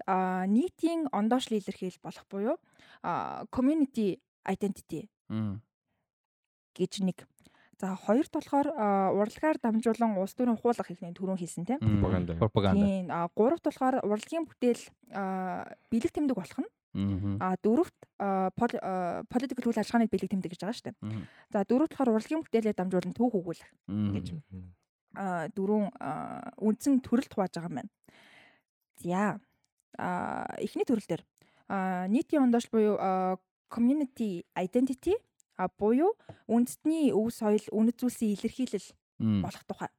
нийтийн 0.51 1.07
ондоошил 1.15 1.55
илэрхийл 1.55 1.95
болох 2.03 2.27
буюу 2.27 2.59
community 3.55 4.19
identity 4.43 5.07
гэж 6.75 6.91
нэг 7.07 7.23
За 7.81 7.95
хоёрт 7.97 8.29
болохоор 8.29 8.67
урлагаар 9.17 9.57
дамжуулан 9.57 10.13
улс 10.21 10.37
төрийн 10.37 10.59
хуулах 10.61 10.85
ихний 10.93 11.09
түрүүн 11.17 11.41
хэлсэн 11.41 11.65
тийм 11.65 11.81
пропаганда. 11.81 12.37
Пропаганда. 12.37 12.85
Тийм. 12.85 13.09
А 13.09 13.25
гуравт 13.33 13.65
болохоор 13.65 14.05
урлагийн 14.05 14.45
бүтээл 14.45 14.85
бэлэг 15.89 16.11
тэмдэг 16.13 16.37
болох 16.37 16.59
нь. 16.61 16.69
А 17.41 17.57
дөрөвт 17.57 17.97
политикл 19.33 19.65
үйл 19.65 19.81
ажиллагааны 19.81 20.13
бэлэг 20.13 20.29
тэмдэг 20.29 20.51
гэж 20.53 20.61
байгаа 20.61 20.77
шүү 20.77 20.87
дээ. 20.93 21.25
За 21.49 21.65
дөрөвт 21.65 21.97
болохоор 21.97 22.21
урлагийн 22.21 22.45
бүтээлээ 22.45 22.77
дамжуулан 22.77 23.17
түүх 23.17 23.33
өгүүлэх 23.41 23.69
гэж. 23.89 24.27
А 25.17 25.49
дөрөв 25.49 25.89
үндсэн 26.61 27.01
төрөлд 27.01 27.33
хувааж 27.33 27.57
байгаа 27.57 27.71
юм 27.73 27.77
байна. 27.81 27.91
За 29.01 29.41
а 29.97 30.45
эхний 30.61 30.85
төрөл 30.85 31.09
дээр 31.09 31.25
нийтийн 32.13 32.45
ондоош 32.45 32.69
буюу 32.69 32.93
community 33.73 34.45
identity 34.53 35.17
а 35.61 35.69
буюу 35.69 36.17
үндэстний 36.49 37.13
өв 37.13 37.29
соёл 37.29 37.61
үнэт 37.69 38.01
зүйлсийн 38.01 38.33
илэрхийлэл 38.33 38.87
болох 39.45 39.63
тухай. 39.69 39.91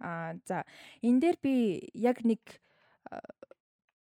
А 0.00 0.34
за 0.48 0.64
энэ 1.04 1.20
дээр 1.20 1.36
би 1.44 1.54
яг 1.92 2.24
нэг 2.24 2.40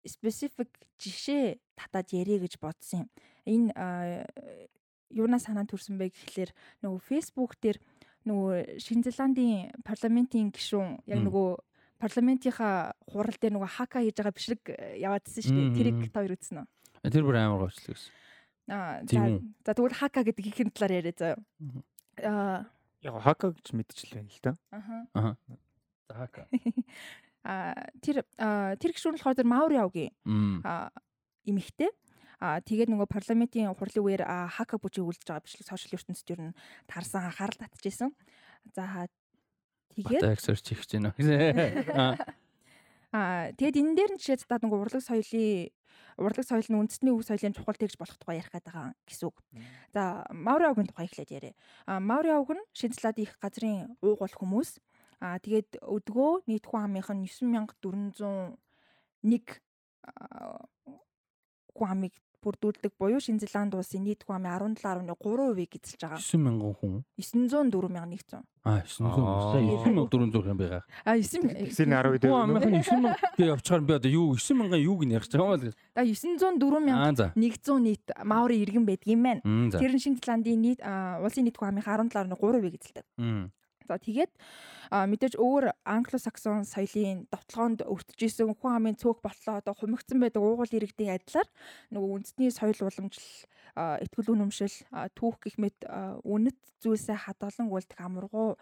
specific 0.05 0.69
жишээ 1.01 1.57
татаад 1.73 2.13
ярих 2.13 2.45
гэж 2.45 2.61
бодсон 2.61 3.09
юм. 3.09 3.09
Энэ 3.45 3.73
юунаас 5.09 5.49
санаа 5.49 5.65
төрсөн 5.65 5.97
бэ 5.97 6.13
гэхлээр 6.13 6.51
нөгөө 6.85 7.01
Facebook 7.01 7.57
дээр 7.57 7.81
нөгөө 8.25 8.81
Шинэ 8.81 9.09
Зеландийн 9.09 9.73
парламентын 9.85 10.53
гишүүн 10.53 11.01
яг 11.09 11.19
нөгөө 11.25 11.49
парламентынхаа 12.01 12.93
хурал 13.09 13.37
дээр 13.37 13.53
нөгөө 13.57 13.71
хака 13.77 14.01
хийж 14.01 14.17
байгаа 14.17 14.35
бичлэг 14.35 14.61
яваадсэн 15.01 15.41
шүү 15.45 15.53
дээ. 15.53 15.77
Тэрийг 15.77 15.97
та 16.13 16.21
хоёр 16.21 16.37
үзсэн 16.37 16.61
үү? 16.61 16.67
Тэр 17.09 17.23
бүр 17.25 17.37
амар 17.37 17.69
гочлог 17.69 17.97
гэсэн. 17.97 18.24
Аа 18.65 19.05
за 19.05 19.71
тэгвэл 19.73 19.93
хака 19.93 20.25
гэдэг 20.25 20.45
ихэнх 20.49 20.73
талаар 20.73 20.97
яриа 20.97 21.13
заяа. 21.13 21.37
Аа 22.21 22.65
яг 23.05 23.21
хака 23.21 23.53
гэж 23.53 23.77
мэдчихлээ 23.77 24.25
л 24.25 24.39
да. 24.41 24.53
Аха. 24.73 25.37
За 26.09 26.13
хака. 26.15 26.47
Аа 27.45 27.77
тэр 28.01 28.25
тэр 28.33 28.91
гişүүн 28.97 29.21
болохоор 29.21 29.37
тэр 29.37 29.45
Маури 29.45 29.77
авгийн 29.77 30.13
аа 30.65 30.89
эмэгтэй. 31.45 31.93
Аа 32.41 32.57
тэгээд 32.65 32.89
нөгөө 32.89 33.05
парламентын 33.05 33.69
хурлын 33.77 34.01
үеэр 34.01 34.23
хака 34.49 34.81
бүжиг 34.81 35.05
үлдэж 35.05 35.29
байгаа 35.29 35.45
бичлэг 35.45 35.69
сошиал 35.69 36.01
ертөнцид 36.01 36.33
ер 36.33 36.41
нь 36.49 36.57
тарсан 36.89 37.29
анхаарал 37.29 37.61
татчихсан. 37.61 38.17
За 38.73 39.05
тэгээд 39.93 40.25
хийх 40.65 40.81
гэж 40.81 40.97
байна. 41.93 42.17
Аа 43.11 43.51
тэгээд 43.53 43.79
энэ 43.81 43.95
дээр 43.95 44.11
нь 44.15 44.19
жишээ 44.21 44.41
задаад 44.45 44.63
нэг 44.65 44.73
урлаг 44.73 45.03
соёлын 45.03 45.69
урлаг 46.17 46.45
соёл 46.45 46.67
нь 46.69 46.79
үндэсний 46.79 47.13
өв 47.13 47.21
соёлын 47.27 47.55
чухал 47.55 47.77
тэгж 47.77 47.95
болох 47.99 48.17
тухай 48.17 48.39
ярих 48.39 48.51
гэдэг 48.51 48.75
гэсэн 49.05 49.27
үг. 49.29 49.37
За 49.93 50.25
Маури 50.31 50.65
овгийн 50.65 50.89
тухай 50.89 51.05
эхлээд 51.05 51.31
яриа. 51.31 51.53
А 51.85 51.99
Маури 51.99 52.31
овг 52.31 52.55
нь 52.55 52.67
шинжлээд 52.73 53.19
их 53.19 53.37
газрын 53.39 53.95
уугуул 54.01 54.31
хүмүүс. 54.31 54.79
А 55.19 55.39
тэгээд 55.39 55.79
өдгөө 55.83 56.47
нийт 56.47 56.65
хүн 56.67 56.87
амынх 56.87 57.09
нь 57.11 57.27
9401 57.27 58.57
хүн 61.75 61.89
амыг 61.91 62.13
бүрдүүлдэг 62.45 62.93
буюу 63.01 63.17
Шинэ 63.19 63.41
Зеланд 63.41 63.73
улсын 63.73 64.05
нийт 64.05 64.21
хүн 64.21 64.45
амын 64.45 64.77
17.3%-ийг 64.77 65.73
эзэлж 65.81 66.01
байгаа. 66.05 66.21
9000 66.21 66.77
хүн. 66.77 67.01
904100. 67.17 68.45
Аа 68.65 68.81
900. 68.85 69.49
9400 70.05 70.53
юм 70.53 70.57
байгаа. 70.61 70.81
А 71.05 71.17
9000. 71.17 71.65
Тэгсэр 71.65 71.89
10 71.89 72.21
Хүн 72.29 72.41
амынх 72.45 72.69
нь 72.69 72.85
9000 72.85 73.17
гээ 73.37 73.49
явчихаар 73.49 73.81
би 73.81 73.93
одоо 73.97 74.11
юу 74.13 74.37
9000 74.37 74.77
юуг 74.85 75.01
нь 75.05 75.13
ярих 75.17 75.25
гэж 75.25 75.33
байгаа 75.35 75.57
юм 75.57 75.73
бэ? 75.73 75.73
А 75.97 76.01
904 76.05 77.33
100 77.35 77.79
нийт 77.81 78.05
Маури 78.23 78.61
иргэн 78.61 78.85
байдаг 78.85 79.09
юм 79.09 79.21
байна. 79.25 79.41
Тэр 79.73 79.91
нь 79.97 80.01
Шинэ 80.05 80.21
Зеландын 80.21 80.61
нийт 80.61 80.79
улсын 80.85 81.43
нийт 81.49 81.57
хүн 81.57 81.73
амын 81.73 81.83
17.3%-ийг 81.83 82.77
эзэлдэг. 82.77 83.05
За 83.85 83.97
тэгээд 84.01 84.33
мэдээж 84.91 85.37
өөр 85.37 85.71
англосаксон 85.85 86.65
соёлын 86.65 87.25
довтлогоонд 87.29 87.85
өртөж 87.85 88.19
исэн 88.25 88.53
хүн 88.57 88.77
амын 88.77 88.97
цөөх 88.97 89.21
болтлоо 89.21 89.61
одоо 89.61 89.73
хумигдсан 89.77 90.17
байдаг 90.21 90.41
уугуул 90.41 90.73
иргэдийн 90.73 91.17
адилаар 91.17 91.49
нөгөө 91.93 92.09
үндэсний 92.17 92.49
соёл 92.49 92.79
уламжлал 92.81 93.29
этгэл 93.75 94.33
үнэмшил 94.33 94.75
түүх 95.13 95.35
гэх 95.43 95.55
мэт 95.61 95.77
үнэт 96.25 96.57
зүйлсээ 96.81 97.17
хадгалан 97.29 97.69
үлдэх 97.69 97.99
амаргуу 97.99 98.57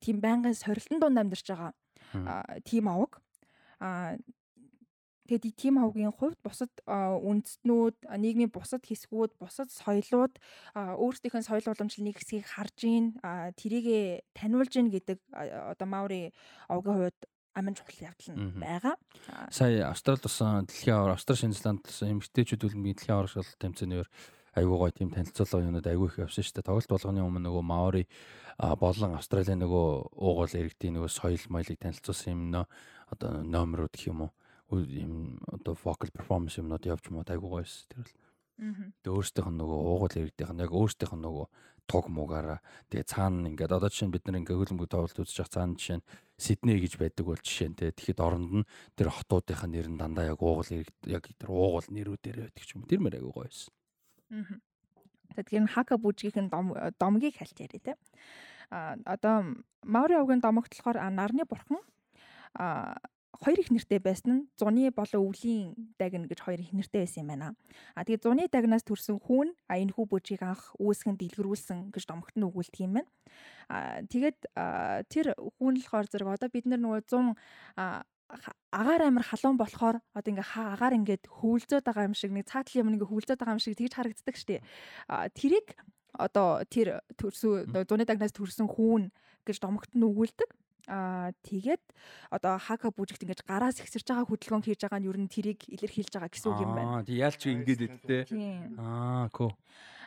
тийм 0.00 0.20
байнгын 0.20 0.54
сорилтон 0.54 1.00
дунд 1.00 1.18
амьдарч 1.20 1.46
байгаа 1.48 1.72
тийм 2.64 2.88
аваг 2.88 3.20
Тэгээд 5.24 5.56
тийм 5.56 5.80
хавгийн 5.80 6.12
хувьд 6.12 6.36
бусад 6.44 6.68
үндэстнүүд, 6.84 8.12
нийгмийн 8.12 8.52
бусад 8.52 8.84
хэсгүүд, 8.84 9.40
бусад 9.40 9.72
соёлууд 9.72 10.36
өөрсдийнх 10.76 11.40
нь 11.40 11.48
соёл 11.48 11.64
уламжлалын 11.64 12.12
нэг 12.12 12.20
хэсгийг 12.20 12.44
харж 12.44 12.78
ийн, 12.84 13.16
тэрийгэ 13.56 14.20
таниулж 14.36 14.76
ийн 14.76 14.92
гэдэг 14.92 15.18
одоо 15.32 15.88
Маури 15.88 16.36
овгийн 16.68 17.08
хувьд 17.08 17.20
амин 17.56 17.72
чухал 17.72 18.12
явдал 18.12 18.36
нь 18.36 18.60
байгаа. 18.60 18.94
Сая 19.48 19.88
Австралид 19.88 20.20
болсон 20.20 20.68
дэлхийн 20.68 20.92
аваар 20.92 21.16
Австрали 21.16 21.40
Шинэ 21.40 21.56
Зеланд 21.56 21.80
болсон 21.86 22.20
эмэгтэйчүүд 22.20 22.66
үлэмгийн 22.66 22.96
дэлхийн 22.98 23.14
аваар 23.16 23.30
шал 23.30 23.48
тэмцээнээр 23.62 24.08
айгүй 24.58 24.76
гоё 24.76 24.92
тийм 24.92 25.10
танилцуулга 25.10 25.66
юунууд 25.66 25.86
айгүй 25.86 26.08
их 26.10 26.18
явсан 26.20 26.44
шүү 26.44 26.54
дээ. 26.60 26.68
Тоглолт 26.68 26.90
болгоны 26.90 27.20
өмнө 27.22 27.46
нөгөө 27.46 27.64
Маори 27.64 28.04
болон 28.58 29.14
Австралийн 29.18 29.62
нөгөө 29.62 29.86
уугуул 30.14 30.52
иргэдийн 30.52 30.94
нөгөө 30.98 31.10
соёл 31.10 31.44
маялыг 31.50 31.78
танилцуулсан 31.78 32.34
юм 32.34 32.42
нөө 32.54 32.64
одоо 33.14 33.30
номерууд 33.42 33.94
гэх 33.94 34.10
юм 34.10 34.26
уу 34.26 34.32
юм 34.82 35.38
одоо 35.46 35.74
vocal 35.74 36.10
performance 36.10 36.58
юмнууд 36.58 36.84
явж 36.86 37.10
мод 37.10 37.30
айгуу 37.30 37.60
гоёс 37.60 37.86
тэр 37.88 38.02
бол. 38.02 38.14
Тэгээ 39.02 39.14
өөрсдийнх 39.18 39.50
нь 39.50 39.58
нөгөө 39.58 39.78
уугуул 39.82 40.14
иргэдийнх 40.14 40.52
нь 40.54 40.62
яг 40.62 40.72
өөрсдийнх 40.74 41.14
нь 41.18 41.24
нөгөө 41.26 41.46
туг 41.90 42.06
муугаараа 42.08 42.58
тэгээ 42.88 43.10
цаана 43.10 43.50
ингээд 43.50 43.76
одоо 43.76 43.90
жишээ 43.90 44.08
нь 44.08 44.14
бид 44.14 44.24
нар 44.24 44.38
ингээ 44.40 44.56
хөлбөмбөг 44.56 44.88
тоглолт 44.88 45.18
үзэж 45.20 45.36
байгаа 45.36 45.54
цаана 45.58 45.74
жишээ 45.76 45.98
нь 45.98 46.06
Сидней 46.38 46.78
гэж 46.80 46.94
байдаг 46.96 47.24
бол 47.26 47.40
жишээ 47.42 47.68
нь 47.68 47.76
тэгэхэд 47.76 48.20
оронд 48.24 48.50
нь 48.62 48.68
тэр 48.96 49.08
хотуудынх 49.10 49.62
нь 49.66 49.72
нэр 49.74 49.88
нь 49.90 49.98
дандаа 49.98 50.32
яг 50.32 50.40
уугуул 50.40 50.70
яг 50.70 51.24
тэр 51.26 51.50
уугуул 51.50 51.88
нэрүүдээр 51.90 52.38
байдаг 52.46 52.64
юм. 52.72 52.86
Тэр 52.88 53.00
мэр 53.02 53.18
айгуу 53.20 53.34
гоёс. 53.36 53.68
Аа. 54.30 54.58
Тэгэхээр 55.34 55.66
хака 55.74 55.98
бүжгийнх 55.98 56.38
нь 56.46 56.50
домгийг 56.94 57.34
хальт 57.36 57.58
яриа 57.58 57.82
те. 57.82 57.92
А 58.70 58.96
одоо 59.04 59.60
Маури 59.84 60.14
овгийн 60.14 60.40
домогт 60.40 60.72
болохоор 60.72 60.98
нарны 61.10 61.44
бурхан 61.44 61.82
а 62.54 62.96
хоёр 63.44 63.60
их 63.60 63.70
нэртэй 63.70 64.00
байсан 64.00 64.32
нь 64.32 64.42
зуны 64.56 64.88
болон 64.88 65.28
өвлийн 65.28 65.76
дагна 66.00 66.24
гэж 66.24 66.40
хоёр 66.40 66.60
их 66.64 66.72
нэртэй 66.72 67.04
байсан 67.04 67.22
юм 67.22 67.28
байна. 67.28 67.48
А 67.92 68.04
тэгээ 68.08 68.24
зуны 68.24 68.48
дагнаас 68.48 68.84
төрсэн 68.88 69.20
хүүн 69.20 69.52
а 69.68 69.76
энэ 69.76 69.92
хүү 69.92 70.06
бүжийг 70.08 70.40
анх 70.40 70.72
үүсгэн 70.80 71.20
дэлгэрүүлсэн 71.20 71.92
гэж 71.92 72.04
домогт 72.08 72.34
нь 72.34 72.46
өгүүлдэг 72.48 72.80
юм 72.80 73.04
байна. 73.04 73.10
А 73.68 74.00
тэгээд 74.08 74.40
тэр 75.12 75.26
хүүн 75.36 75.74
л 75.76 75.88
хоор 75.88 76.08
зэрэг 76.08 76.28
одоо 76.40 76.48
бид 76.48 76.64
нар 76.64 76.80
нөгөө 76.80 77.04
100 77.04 78.08
агаар 78.72 79.02
амир 79.12 79.22
халуун 79.22 79.60
болохоор 79.60 80.00
одоо 80.16 80.30
ингээ 80.32 80.48
агаар 80.48 80.96
ингээд 80.96 81.28
хөвлзөөд 81.28 81.84
байгаа 81.84 82.08
юм 82.08 82.16
шиг 82.16 82.32
нэг 82.32 82.48
цаатал 82.48 82.80
юм 82.80 82.96
ингээ 82.96 83.10
хөвлзөөд 83.12 83.38
байгаа 83.38 83.56
юм 83.60 83.62
шиг 83.62 83.76
тэгж 83.76 83.92
харагддаг 83.94 84.36
штеп. 84.40 84.64
А 85.06 85.28
тэрийг 85.28 85.76
одоо 86.16 86.64
тэр 86.70 87.04
төрсөн 87.20 87.84
зуны 87.84 88.04
дагнаас 88.08 88.32
төрсэн 88.32 88.66
хүүн 88.70 89.12
гэж 89.44 89.56
домогт 89.60 89.92
нь 89.92 90.06
өгүүлдэг. 90.06 90.50
Аа 90.88 91.32
тэгээд 91.44 91.82
одоо 92.28 92.60
хака 92.60 92.92
бүжигт 92.92 93.24
ингэж 93.24 93.40
гараас 93.48 93.80
ихсэрж 93.80 94.04
байгаа 94.04 94.28
хөдөлгөөн 94.28 94.64
хийж 94.64 94.80
байгаа 94.84 95.00
нь 95.00 95.08
ер 95.08 95.18
нь 95.18 95.32
тэрийг 95.32 95.64
илэрхийлж 95.64 96.12
байгаа 96.12 96.32
гэсэн 96.32 96.50
үг 96.52 96.60
юм 96.60 96.72
байна. 96.76 97.00
Аа 97.00 97.06
тий 97.08 97.16
яалч 97.24 97.42
ингэж 97.48 97.80
өгдөө. 97.88 98.22
Аа 98.76 99.28
көө. 99.32 99.50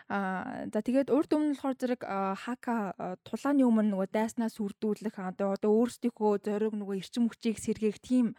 Аа 0.07 0.71
за 0.71 0.79
тэгээд 0.79 1.11
урд 1.11 1.35
өмнө 1.35 1.59
болохоор 1.59 1.75
зэрэг 1.75 2.01
хака 2.07 2.95
тулааны 3.27 3.67
өмнө 3.67 3.91
нөгөө 3.91 4.07
дайснаас 4.15 4.55
үрдүүлэх 4.55 5.19
одоо 5.19 5.57
өөрсдийнхөө 5.59 6.47
зориг 6.47 6.73
нөгөө 6.79 6.95
эрчим 7.03 7.27
хүчийг 7.27 7.59
сэргээх 7.59 7.99
тийм 7.99 8.31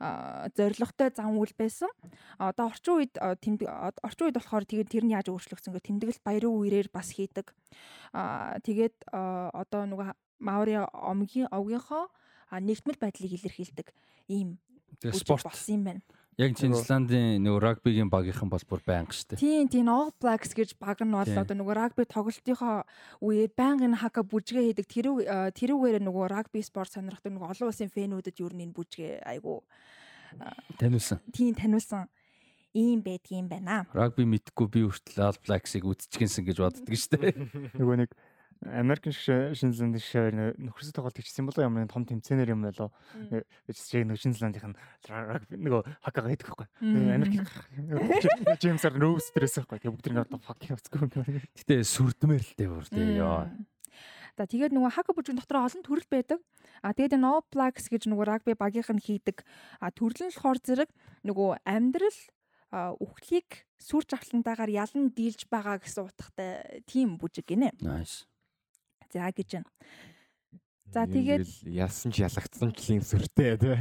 зоригтой 0.00 1.12
зам 1.12 1.36
үйл 1.36 1.52
байсан. 1.60 1.92
Одоо 2.40 2.72
орчин 2.72 3.04
үед 3.04 3.20
тэмдэг 3.20 3.68
орчин 4.00 4.32
үед 4.32 4.38
болохоор 4.40 4.64
тэгээд 4.64 4.88
тэр 4.88 5.04
нь 5.04 5.12
яаж 5.12 5.28
өөрчлөгдсөн 5.28 5.76
гэх 5.76 5.84
тэмдэглэл 5.84 6.24
баярын 6.24 6.56
үерээр 6.56 6.88
бас 6.88 7.12
хийдэг. 7.12 7.52
Аа 8.16 8.56
тэгээд 8.64 9.12
одоо 9.12 9.84
нөгөө 9.92 10.16
Маори 10.40 10.80
омгийн 10.80 11.52
овгийнхоо 11.52 12.08
нэгтгэл 12.50 12.98
байдлыг 12.98 13.32
илэрхийлдэг 13.36 13.88
ийм 14.26 14.58
спорт 15.14 15.44
болсон 15.46 15.74
юм 15.76 15.84
байна. 15.84 16.02
Яг 16.40 16.56
Зеландын 16.56 17.42
нөгөө 17.44 17.60
рагбигийн 17.60 18.08
багийнхан 18.08 18.48
бол 18.48 18.64
бүр 18.64 18.80
байнга 18.80 19.12
штэ. 19.12 19.36
Тийм 19.36 19.68
тийм 19.68 19.92
All 19.92 20.08
Blacks 20.16 20.56
гэж 20.56 20.72
баг 20.80 21.04
нь 21.04 21.12
бол 21.12 21.28
одоо 21.28 21.52
нөгөө 21.52 21.74
рагби 21.76 22.08
тоглолтынхоо 22.08 22.88
үеэр 23.20 23.52
байнгын 23.52 24.00
хака 24.00 24.24
бүжгээ 24.24 24.72
хийдэг 24.72 24.86
тэрүү 24.88 25.16
тэрүүгээр 25.52 26.00
нөгөө 26.00 26.26
рагби 26.32 26.64
спорт 26.64 26.96
сонирхдаг 26.96 27.36
нөгөө 27.36 27.50
олон 27.52 27.68
улсын 27.68 27.92
фэнүүдэд 27.92 28.40
юу 28.40 28.48
нэг 28.56 28.72
бүжгээ 28.72 29.20
айгу 29.28 29.60
таниулсан. 30.80 31.20
Тийм 31.28 31.52
таниулсан 31.52 32.08
ийм 32.72 33.04
байдгийм 33.04 33.50
байна. 33.50 33.84
Рагби 33.92 34.24
мэдхгүй 34.24 34.66
би 34.70 34.80
хүртэл 34.88 35.20
All 35.20 35.38
Blacks-ыг 35.44 35.84
үзчихсэн 35.84 36.46
гэж 36.46 36.56
боддөг 36.62 36.96
штэ. 36.96 37.36
Нөгөө 37.76 37.96
нэг 38.06 38.10
Америкийн 38.60 39.16
шинэ 39.56 39.72
зеланд 39.72 39.96
шиг 40.04 40.36
нөхөрсөд 40.36 40.92
тоглолт 40.92 41.16
хийсэн 41.16 41.48
бол 41.48 41.56
ямар 41.56 41.88
нэг 41.88 41.92
том 41.96 42.04
тэмцээнэр 42.04 42.52
юм 42.52 42.68
болоо. 42.68 42.92
Жишээ 43.64 44.04
нь 44.04 44.12
шинэ 44.12 44.36
зеландын 44.36 44.76
нөгөө 45.48 45.80
хакага 46.04 46.28
хийдэг 46.28 46.46
байхгүй. 46.52 46.68
Америк 46.84 47.48
Джеймсар 48.60 49.00
нөөс 49.00 49.32
стресс 49.32 49.56
байхгүй. 49.64 49.80
Тэгээ 49.80 49.94
бүгд 49.96 50.08
нэг 50.12 50.28
одоо 50.28 50.40
фак 50.44 50.60
явцгүй. 50.68 51.08
Гэтэ 51.56 51.80
сүрдмээр 51.88 52.44
л 52.44 52.54
дээ 52.60 52.68
бүр 52.68 52.84
тэгээ 52.84 53.24
ёо. 53.24 53.48
За 54.36 54.44
тэгээд 54.44 54.76
нөгөө 54.76 54.92
хака 54.92 55.16
бүжгийн 55.16 55.40
дотор 55.40 55.64
олон 55.64 55.80
төрөл 55.80 56.08
байдаг. 56.12 56.40
А 56.84 56.92
тэгээд 56.92 57.16
No 57.16 57.40
Blacks 57.48 57.88
гэж 57.88 58.12
нөгөө 58.12 58.24
рагби 58.28 58.52
багийнх 58.56 58.92
нь 58.92 59.00
хийдэг. 59.00 59.40
А 59.80 59.88
төрөл 59.88 60.28
нь 60.28 60.32
болохоор 60.32 60.60
зэрэг 60.60 60.90
нөгөө 61.24 61.64
амьдрал 61.64 62.20
үхлийг 63.02 63.66
сүр 63.82 64.06
жавхлантайгаар 64.06 64.70
ялан 64.70 65.10
дийлж 65.10 65.50
байгаа 65.50 65.82
гэсэн 65.82 66.06
утгатай 66.06 66.84
тийм 66.86 67.18
бүжиг 67.18 67.50
гинэ. 67.50 67.74
Nice. 67.82 68.29
За 69.10 69.30
гэж 69.30 69.48
байна. 69.58 69.70
За 70.90 71.06
тэгээд 71.06 71.46
ялсан 71.70 72.10
ч 72.10 72.22
ялагдсан 72.26 72.70
ч 72.74 72.98
юм 72.98 73.04
сүртэй 73.06 73.58
тий. 73.58 73.78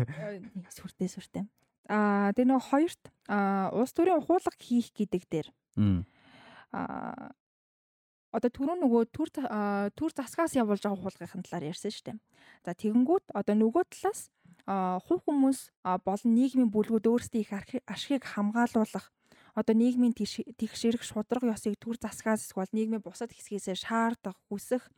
Сүртэй 0.69 1.09
сүртэй. 1.09 1.45
Аа 1.89 2.29
тэгээ 2.37 2.49
нөгөө 2.53 2.69
хоёрт 2.69 3.03
улс 3.73 3.93
төрийн 3.97 4.21
ухуулга 4.21 4.53
хийх 4.61 4.93
гэдэг 4.93 5.23
дээр. 5.25 5.47
Аа 6.73 7.33
одоо 8.29 8.49
түрүүн 8.53 8.85
нөгөө 8.85 9.09
төр 9.09 9.29
төр 9.97 10.11
засгаас 10.13 10.53
явуулж 10.53 10.85
байгаа 10.85 11.01
ухуулгын 11.01 11.45
талаар 11.49 11.73
ярьсан 11.73 11.89
шүү 11.89 12.05
дээ. 12.13 12.17
За 12.61 12.77
тэгэнгүүт 12.77 13.33
одоо 13.33 13.55
нөгөө 13.57 13.83
талаас 13.89 14.29
хувь 14.69 15.25
хүмүүс 15.25 15.73
болон 16.05 16.31
нийгмийн 16.37 16.69
бүлгүүд 16.69 17.09
өөрсдийн 17.09 17.41
их 17.41 17.51
ашгийг 17.89 18.21
хамгаалуулах 18.21 19.09
одоо 19.55 19.75
нийгмийн 19.75 20.13
тэгшэрх 20.13 21.03
шудраг 21.03 21.43
ёсыг 21.45 21.77
төр 21.79 21.97
засгаас 22.01 22.45
эсвэл 22.45 22.73
нийгмийн 22.73 23.03
бусад 23.03 23.31
хэсгээс 23.33 23.85
шаардах, 23.85 24.37
хүсэх, 24.49 24.89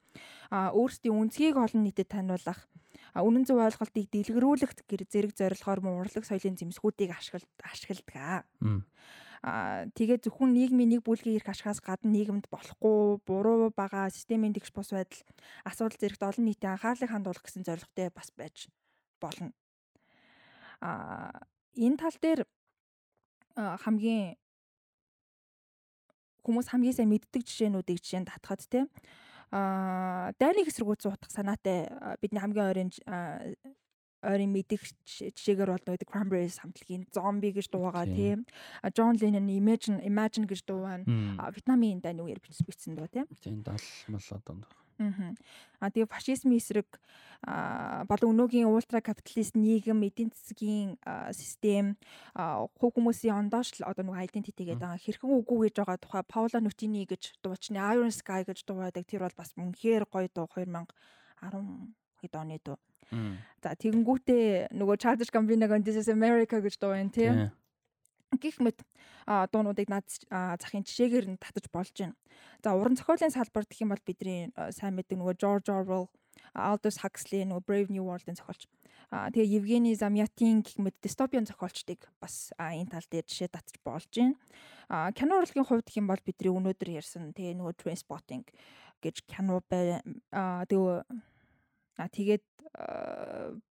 өөрсдийн 0.52 1.16
үнцгийг 1.16 1.56
олон 1.56 1.84
нийтэд 1.88 2.12
таниулах, 2.12 2.68
үнэн 3.16 3.44
зөв 3.48 3.60
ойлголтыг 3.64 4.08
дэлгэрүүлэх 4.12 4.88
гэр 4.88 5.04
зэрэг 5.08 5.34
зорилгоор 5.36 5.80
мөн 5.84 6.00
урлаг 6.04 6.24
соёлын 6.28 6.60
зэмсгүүдийг 6.60 7.12
ашигладаг. 7.12 8.46
Аа 9.42 9.90
тэгээ 9.98 10.22
зөвхөн 10.22 10.54
нийгмийн 10.54 10.94
нэг 10.94 11.02
бүлгийн 11.02 11.42
эрх 11.42 11.50
ашигаас 11.50 11.82
гадна 11.82 12.14
нийгэмд 12.14 12.46
болохгүй 12.54 13.26
буруу 13.26 13.74
бага 13.74 14.06
системийн 14.14 14.54
тэгш 14.54 14.70
бус 14.70 14.94
байдал 14.94 15.18
асуудал 15.66 15.98
зэрэгт 15.98 16.22
олон 16.22 16.46
нийтийн 16.46 16.78
анхаарлыг 16.78 17.10
хандуулах 17.10 17.42
гэсэн 17.42 17.66
зорилготой 17.66 18.14
бас 18.14 18.30
байж 18.38 18.70
болно. 19.18 19.50
Аа 20.78 21.42
энэ 21.74 21.98
тал 21.98 22.18
дээр 22.22 22.46
хамгийн 23.56 24.38
хүмүүс 26.46 26.68
хамгийн 26.72 26.96
сайн 26.96 27.10
мэддэг 27.12 27.46
жишээнүүдийг 27.46 28.00
жишээнд 28.02 28.32
татхад 28.32 28.66
те 28.70 28.88
Аа 29.52 30.32
дайны 30.40 30.64
хэсрэгүүд 30.64 31.04
зуутах 31.04 31.28
санаатай 31.28 31.92
бидний 32.24 32.40
хамгийн 32.40 32.72
ойрын 32.72 32.92
ойрын 34.24 34.52
мэдих 34.56 34.80
жишээгээр 35.04 35.76
бол 35.76 35.84
нөгөө 35.84 36.08
Cranberries 36.08 36.56
хамтлагийн 36.64 37.04
Zombie 37.12 37.52
гэж 37.52 37.68
дуу 37.68 37.92
байгаа 37.92 38.08
тийм. 38.08 38.48
John 38.96 39.20
Lennon 39.20 39.52
Imagine 39.52 40.00
Imagine 40.08 40.48
гэж 40.48 40.64
дуу 40.64 40.88
байна. 40.88 41.04
Вьетнамын 41.52 42.00
дайны 42.00 42.24
үеэр 42.24 42.40
бичсэн 42.40 42.96
дуу 42.96 43.12
тийм. 43.12 43.28
Тийм 43.44 43.60
70 43.60 44.16
мал 44.16 44.28
одоо. 44.40 44.56
Аа 45.82 45.90
тэгээ 45.90 46.10
фашизмын 46.12 46.58
эсрэг 46.62 46.88
болон 48.06 48.38
өнөөгийн 48.38 48.70
ультра 48.70 49.02
капиталист 49.02 49.58
нийгэм 49.58 50.06
эдийн 50.06 50.30
засгийн 50.30 51.02
систем 51.34 51.98
хувь 52.78 52.94
хүмүүсийн 52.94 53.34
ондоош 53.34 53.74
л 53.82 53.90
одоо 53.90 54.06
нэг 54.06 54.30
identity 54.30 54.70
гэдэг 54.70 54.86
байгаа 54.86 55.02
хэрхэн 55.02 55.32
үгүй 55.42 55.74
гэж 55.74 55.76
байгаа 55.82 55.98
тухай 55.98 56.24
Паула 56.30 56.62
Нутини 56.62 57.10
гэж 57.10 57.42
дуучны 57.42 57.82
Iron 57.82 58.14
Sky 58.14 58.46
гэж 58.46 58.62
дуу 58.62 58.86
байдаг 58.86 59.10
тэр 59.10 59.26
бол 59.26 59.34
бас 59.34 59.58
үнэхээр 59.58 60.06
гоё 60.06 60.30
дуу 60.30 60.46
2010 60.54 60.86
хэд 62.22 62.34
оны 62.38 62.62
дуу. 62.62 62.78
За 63.60 63.74
тэгэнгүүтээ 63.74 64.78
нөгөө 64.78 64.96
Childish 65.02 65.34
Gambino-гийн 65.34 65.84
This 65.84 65.98
is 65.98 66.08
America 66.14 66.62
гэж 66.62 66.78
дуу 66.78 66.94
байна 66.94 67.10
тийм 67.10 67.50
гих 68.40 68.60
мэт 68.64 68.80
дуунуудыг 69.28 69.90
над 69.92 70.08
захын 70.32 70.88
жишээгээр 70.88 71.28
нь 71.36 71.42
татаж 71.42 71.68
болж 71.72 71.92
байна. 71.98 72.16
За 72.64 72.72
уран 72.74 72.96
зохиолын 72.96 73.34
салбар 73.34 73.68
гэх 73.68 73.84
юм 73.84 73.92
бол 73.92 74.04
бидний 74.06 74.52
сайн 74.72 74.96
мэддэг 74.96 75.20
нөгөө 75.20 75.36
George 75.36 75.68
Orwell, 75.68 76.08
Aldous 76.56 77.04
Huxley 77.04 77.44
нөгөө 77.44 77.66
Brave 77.68 77.90
New 77.92 78.08
World-ын 78.08 78.40
зохиолч. 78.40 78.68
Тэгээ 79.12 79.60
Евгений 79.60 79.96
Замятин 79.96 80.64
гэх 80.64 80.80
мэт 80.80 80.96
дистопиан 81.04 81.44
зохиолчдыг 81.44 82.08
бас 82.24 82.56
энэ 82.56 82.92
тал 82.96 83.08
дээр 83.12 83.28
жишээ 83.28 83.52
татаж 83.52 83.76
болж 83.84 84.08
байна. 84.16 85.12
Кино 85.12 85.44
урлагийн 85.44 85.68
хувьд 85.68 85.88
гэх 85.92 86.00
юм 86.00 86.08
бол 86.08 86.24
бидний 86.24 86.52
өнөөдөр 86.52 86.90
ярьсан 86.96 87.36
тэгээ 87.36 87.60
нөгөө 87.60 87.76
Trainspotting 87.76 88.48
гэж 89.04 89.28
кино 89.28 89.60
тэгээ 89.68 90.00
тэгээд 92.00 92.46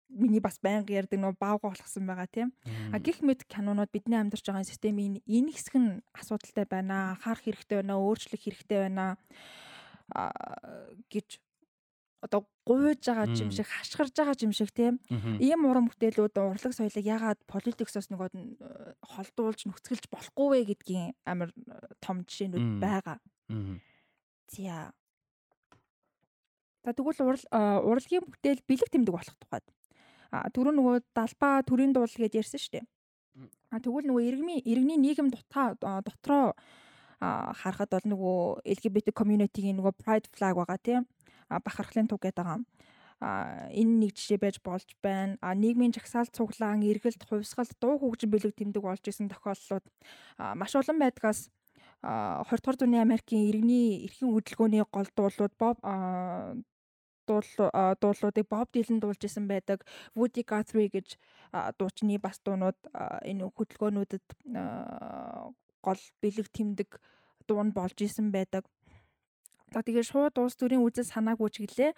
миний 0.09 0.41
бас 0.41 0.59
байнга 0.59 0.93
ярддаг 0.93 1.19
нөө 1.21 1.33
баага 1.39 1.69
болгосон 1.69 2.09
байгаа 2.09 2.27
тийм. 2.27 2.49
А 2.91 2.99
гих 2.99 3.21
мэд 3.21 3.45
кинонууд 3.45 3.93
бидний 3.93 4.17
амьдарч 4.17 4.45
байгаа 4.45 4.65
системийн 4.65 5.21
энэ 5.23 5.53
хэсэг 5.53 5.75
нь 5.77 6.01
асуудалтай 6.17 6.65
байна. 6.65 7.17
Харах 7.21 7.45
хэрэгтэй 7.45 7.85
байна, 7.85 8.01
өөрчлөх 8.01 8.41
хэрэгтэй 8.41 8.89
байна 8.89 9.17
гэж 11.13 11.39
одоо 12.21 12.47
гуйж 12.67 12.99
байгаа 13.05 13.31
юм 13.31 13.51
шиг 13.51 13.67
хашгирж 13.69 14.13
байгаа 14.17 14.35
юм 14.43 14.51
шиг 14.51 14.71
тийм 14.75 14.99
ийм 15.39 15.63
уран 15.69 15.87
бүтээлүүд 15.87 16.35
урлаг 16.35 16.73
соёлыг 16.75 17.05
ягаад 17.05 17.39
политиксоос 17.47 18.11
нөгөө 18.11 18.29
холдуулж 19.13 19.61
нөхцөлж 19.69 20.05
болохгүй 20.11 20.47
вэ 20.51 20.59
гэдгийн 20.73 21.15
амар 21.23 21.53
том 22.03 22.25
жишээнүүд 22.27 22.81
байгаа. 22.83 23.17
За. 24.51 24.91
За 26.83 26.91
тэгвэл 26.91 27.45
урлагийн 27.87 28.25
бүтээл 28.27 28.67
бэлэг 28.67 28.89
тэмдэг 28.91 29.13
болох 29.15 29.37
тухайд 29.39 29.65
түрүү 30.29 30.73
нөгөө 30.77 30.95
далбаа 31.17 31.61
төрийн 31.65 31.93
дуул 31.93 32.09
гэж 32.09 32.33
ярьсан 32.37 32.61
шүү 32.61 32.73
дээ. 32.77 32.85
А 33.71 33.79
тэгвэл 33.79 34.09
нөгөө 34.09 34.23
иргэний 34.29 34.59
иргэний 34.65 34.97
нийгэм 34.97 35.29
дутаа 35.33 35.77
дотроо 35.79 36.53
харахад 37.19 37.91
бол 37.91 38.07
нөгөө 38.13 38.39
LGBT 38.75 39.13
community-гийн 39.13 39.77
нөгөө 39.77 39.93
pride 39.99 40.27
flag 40.33 40.55
байгаа 40.55 40.79
тийм 40.79 41.03
бахархлын 41.49 42.07
туг 42.07 42.21
гэдэг 42.21 42.45
байгаа. 42.45 42.61
А 43.19 43.67
энэ 43.75 44.07
нэг 44.07 44.11
жишээ 44.15 44.39
байж 44.39 44.57
болж 44.63 44.87
байна. 45.03 45.35
А 45.43 45.51
нийгмийн 45.51 45.91
жагсаалт 45.91 46.31
цуглаан, 46.31 46.87
эргэлт, 46.87 47.27
хувьсгалт, 47.27 47.75
дуу 47.83 47.99
хөгжин 47.99 48.31
бэлэг 48.31 48.55
тэмдэг 48.55 48.79
болж 48.79 49.03
исэн 49.03 49.27
тохиолдлууд 49.27 49.83
маш 50.55 50.71
олон 50.79 50.97
байдгаас 51.03 51.51
20 51.99 52.47
дугаар 52.47 52.77
зууны 52.79 52.97
Америкийн 53.03 53.51
иргэний 53.51 54.07
эрхийн 54.07 54.31
хөдөлгөөний 54.31 54.83
гол 54.87 55.09
дуулууд 55.11 55.53
Боб 55.59 55.77
дуулуудыг 57.29 58.45
Bob 58.49 58.67
Dylan 58.73 58.99
дуулж 58.99 59.21
исэн 59.23 59.47
байдаг. 59.47 59.85
Woody 60.17 60.43
Guthrie 60.43 60.89
гэж 60.89 61.17
дуучны 61.77 62.17
бас 62.17 62.41
дуунууд 62.43 62.77
энэ 63.23 63.45
хөдөлгөөнүүдэд 63.53 64.25
гол 65.85 66.01
бэлэг 66.21 66.47
тэмдэг 66.49 66.89
дуун 67.47 67.71
болж 67.71 67.97
исэн 68.01 68.31
байдаг. 68.33 68.65
За 69.73 69.85
тэгээ 69.85 70.03
шууд 70.03 70.35
улс 70.41 70.57
төрийн 70.57 70.81
үзэл 70.81 71.05
санаагүй 71.05 71.49
ч 71.53 71.61
гэлээ. 71.61 71.91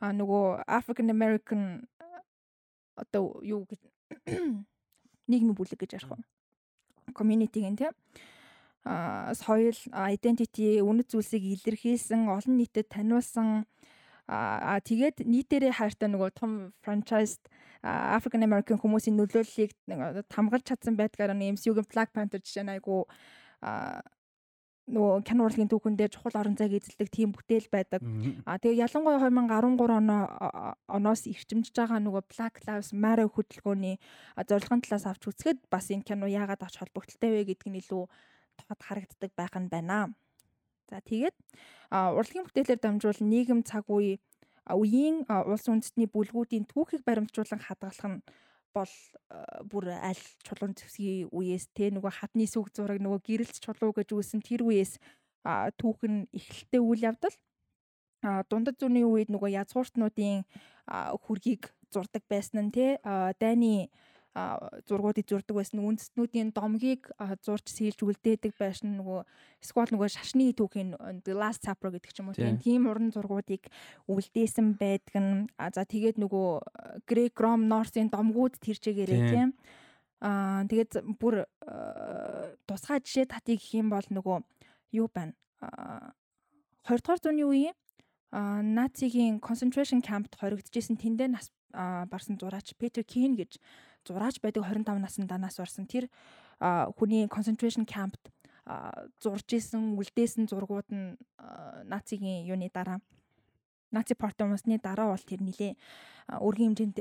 А 0.00 0.14
нөгөө 0.14 0.64
African 0.70 1.10
American 1.10 1.90
одоо 2.94 3.42
юу 3.42 3.66
гэж 3.66 3.82
нийгмийн 5.30 5.58
бүлэг 5.58 5.82
гэж 5.82 5.98
ярих 5.98 6.10
уу? 6.14 6.22
Community-гийн 7.14 7.76
тийм 7.76 7.94
а 8.86 9.34
соёл 9.34 9.74
identity 10.14 10.78
үнэт 10.78 11.10
зүйлсийг 11.10 11.42
илэрхийлсэн 11.42 12.30
олон 12.30 12.54
нийтэд 12.54 12.86
таниулсан 12.86 13.66
Аа 14.26 14.82
тэгээд 14.82 15.22
нийтээрээ 15.22 15.72
хайртай 15.78 16.10
нөгөө 16.10 16.30
том 16.34 16.52
франчайз 16.82 17.38
African 17.86 18.42
American 18.42 18.82
хүмүүсийн 18.82 19.14
нөлөөллийг 19.14 19.70
хамгаалж 20.34 20.66
чадсан 20.66 20.98
байдгаар 20.98 21.30
нь 21.30 21.54
MCU-гийн 21.54 21.86
Black 21.86 22.10
Panther 22.10 22.42
жишээ 22.42 22.66
нь 22.66 22.74
айгу 22.74 23.06
нөгөө 24.86 25.26
кино 25.26 25.46
урлагийн 25.46 25.70
түүхэн 25.70 25.98
дээр 25.98 26.10
чухал 26.14 26.38
орон 26.38 26.54
зайг 26.54 26.78
эзэлдэг 26.78 27.10
тийм 27.10 27.34
бүтээл 27.34 27.66
байдаг. 27.70 28.02
А 28.46 28.58
тэгээ 28.58 28.86
ялангуяа 28.86 29.18
2013 29.18 29.82
оноо 29.98 30.22
оноос 30.86 31.26
ирчимжж 31.26 31.74
байгаа 31.74 31.98
нөгөө 31.98 32.22
Black 32.30 32.62
Lives 32.66 32.90
Matter 32.94 33.26
хөтөлбөрийн 33.26 33.98
зорилгын 34.46 34.82
талаас 34.86 35.06
авч 35.10 35.26
үзэхэд 35.26 35.66
бас 35.70 35.90
энэ 35.90 36.06
кино 36.06 36.30
яагаад 36.30 36.62
авч 36.62 36.78
холбогдолтой 36.78 37.30
вэ 37.34 37.42
гэдг 37.50 37.66
нь 37.66 37.82
илүү 37.82 38.02
тод 38.62 38.80
харагддаг 38.82 39.30
байх 39.34 39.54
нь 39.58 39.66
байна. 39.66 40.14
За 40.90 41.02
тэгээд 41.02 41.36
урлагийн 41.90 42.46
бүтээлээр 42.46 42.80
дамжуул 42.82 43.20
нийгэм 43.20 43.66
цаг 43.66 43.90
үе 43.90 44.22
үеийн 44.70 45.26
улс 45.30 45.66
үндэстний 45.70 46.10
бүлгүүдийн 46.10 46.66
түүхийг 46.66 47.02
баримтжуулан 47.06 47.62
хадгалах 47.62 48.06
нь 48.06 48.18
бол 48.74 48.94
бүр 49.70 49.94
аль 49.94 50.24
чулуун 50.46 50.74
зэвсгийн 50.74 51.30
үеэс 51.30 51.70
те 51.74 51.90
нөгөө 51.94 52.12
хадны 52.18 52.46
сүг 52.50 52.74
зураг 52.74 52.98
нөгөө 53.00 53.20
гэрэлц 53.26 53.62
чулуу 53.62 53.94
гэж 53.94 54.08
үүсэн 54.12 54.42
тэр 54.42 54.66
үеэс 54.66 54.98
түүх 55.78 56.00
нь 56.04 56.26
эхлэлтэй 56.34 56.82
үйл 56.82 57.06
явдал. 57.08 57.36
Дундад 58.50 58.76
зүүнний 58.82 59.06
үед 59.06 59.30
нөгөө 59.30 59.54
язгууртнуудын 59.62 60.42
хүргийг 61.22 61.70
зурдаг 61.94 62.22
байсан 62.26 62.68
нь 62.68 62.74
те 62.74 62.98
дайны 63.38 63.88
зургуудыг 64.84 65.24
зурдаг 65.24 65.56
байсан. 65.56 65.80
Үндэстнүүдийн 65.80 66.52
домгийг 66.52 67.08
зурж 67.40 67.72
сэлж 67.72 68.04
үлдээдэг 68.04 68.52
байсан 68.60 69.00
нөгөө 69.00 69.20
эсвэл 69.64 69.92
нөгөө 69.96 70.08
шашны 70.12 70.52
түүхийн 70.52 70.92
The 71.24 71.32
Last 71.32 71.64
Supper 71.64 71.88
гэдэг 71.96 72.12
ч 72.12 72.20
юм 72.20 72.28
уу 72.28 72.36
тийм 72.36 72.84
уран 72.84 73.08
зургуудыг 73.16 73.72
үлдээсэн 74.04 74.76
байдаг 74.76 75.16
нь 75.16 75.48
за 75.56 75.88
тэгээд 75.88 76.20
нөгөө 76.20 76.48
Greg 77.08 77.32
Grom 77.32 77.64
North-ийн 77.64 78.12
домгууд 78.12 78.60
тэрчээгээрээ 78.60 79.22
тийм. 79.32 79.50
аа 80.20 80.64
тэгээд 80.68 81.16
бүр 81.16 81.48
тусгай 82.68 83.00
жишээ 83.00 83.32
татыг 83.32 83.60
гэх 83.60 83.80
юм 83.80 83.88
бол 83.88 84.04
нөгөө 84.04 84.38
юу 85.00 85.08
байна? 85.12 85.32
20 86.84 87.00
дугаар 87.00 87.20
зууны 87.20 87.44
үеийн 87.44 87.76
нацигийн 88.76 89.40
concentration 89.40 90.04
camp-д 90.04 90.36
хоригдчихсэн 90.36 90.96
тэндээ 91.00 91.28
нас 91.32 91.48
барсан 92.10 92.36
зураач 92.40 92.76
Peter 92.80 93.04
Keen 93.04 93.36
гэж 93.36 93.60
зураач 94.06 94.40
байдаг 94.40 94.64
25 94.64 95.02
насны 95.02 95.26
данаас 95.26 95.58
орсон 95.60 95.90
тэр 95.90 96.08
хүний 96.96 97.26
concentration 97.28 97.84
camp-д 97.84 98.30
зурж 99.22 99.46
исэн 99.52 99.94
үлдээсэн 99.98 100.48
зургууд 100.50 100.88
нь 100.90 101.18
нацийн 101.86 102.46
юуны 102.46 102.70
дараа 102.72 102.98
наци 103.94 104.14
парти 104.18 104.42
хүмүүсний 104.42 104.80
дараа 104.82 105.14
бол 105.14 105.22
тэр 105.22 105.42
нилээ 105.42 105.78
өргөн 106.42 106.74
хэмжээнд 106.74 106.98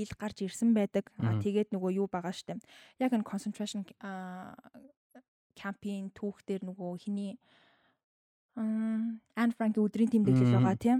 ил 0.00 0.12
гарч 0.16 0.48
ирсэн 0.48 0.72
байдаг. 0.72 1.12
Тэгээд 1.44 1.76
нөгөө 1.76 2.00
юу 2.00 2.08
байгаа 2.08 2.32
штэ. 2.32 2.56
Яг 2.96 3.12
энэ 3.12 3.28
concentration 3.28 3.84
кампийн 5.52 6.08
түүхтэр 6.16 6.64
нөгөө 6.64 6.96
хиний 7.04 7.36
Ан 8.56 9.50
Франк 9.56 9.76
өдрийн 9.76 10.08
тэмдэглэл 10.08 10.56
байгаа 10.56 10.76
тийм. 10.80 10.98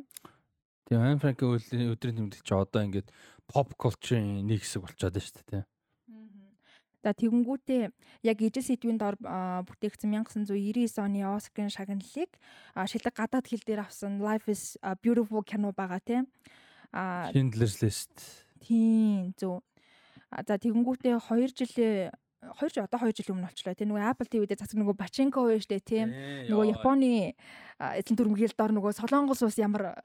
Тийм 0.88 1.00
Ан 1.00 1.18
Франк 1.22 1.42
өдрийн 1.42 1.96
тэмдэглэл 1.96 2.46
чи 2.46 2.54
одоо 2.54 2.82
ингээд 2.82 3.08
pop 3.46 3.74
culture-ийн 3.78 4.46
нэг 4.46 4.62
хэсэг 4.64 4.82
болчиход 4.82 5.14
байна 5.14 5.26
шүү 5.26 5.46
дээ. 5.50 5.64
За 7.02 7.10
тэгэнгүүтээ 7.18 7.90
яг 8.22 8.38
ижил 8.38 8.62
сэдвийн 8.62 8.98
дор 8.98 9.18
бүтээгдсэн 9.18 10.22
1999 10.22 11.02
оны 11.02 11.26
Оскарын 11.26 11.74
шагналыг 11.74 12.30
шилэг 12.78 13.14
гадаад 13.18 13.46
хэл 13.50 13.66
дээр 13.66 13.82
авсан 13.82 14.22
Life 14.22 14.46
is 14.46 14.78
Beautiful 15.02 15.42
кино 15.42 15.74
байгаа 15.74 15.98
тийм. 15.98 16.30
А 16.94 17.26
Schindler's 17.34 17.82
List. 17.82 18.46
Тийм 18.62 19.34
зөв. 19.34 19.66
За 20.30 20.54
тэгэнгүүтээ 20.62 21.18
2 21.18 21.50
жилээ 21.58 22.14
2 22.42 22.70
жил 22.70 22.86
одоо 22.86 22.98
2 23.02 23.18
жил 23.18 23.34
өмнө 23.34 23.50
болчлаа 23.50 23.74
тийм 23.74 23.90
нөгөө 23.90 24.06
Apple 24.06 24.30
TV 24.30 24.46
дээр 24.46 24.62
цацаг 24.62 24.78
нөгөө 24.78 24.98
Bachenko 24.98 25.46
байж 25.50 25.66
тээ 25.66 25.82
тийм 25.82 26.08
нөгөө 26.50 26.70
Японы 26.70 27.34
эзэн 27.78 28.14
дүрмгийл 28.14 28.54
дор 28.54 28.74
нөгөө 28.74 28.94
Солонгос 28.98 29.42
ус 29.42 29.58
ямар 29.58 29.98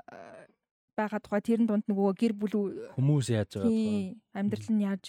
байгаа 0.97 1.21
тухай 1.21 1.41
тэрэн 1.45 1.69
дунд 1.69 1.85
нөгөө 1.85 2.11
гэр 2.17 2.33
бүл 2.33 2.55
хүмүүс 2.97 3.27
яаж 3.29 3.53
байгаа 3.53 3.69
тухай 3.69 4.17
амьдрал 4.33 4.69
нь 4.73 4.83
яаж 4.83 5.03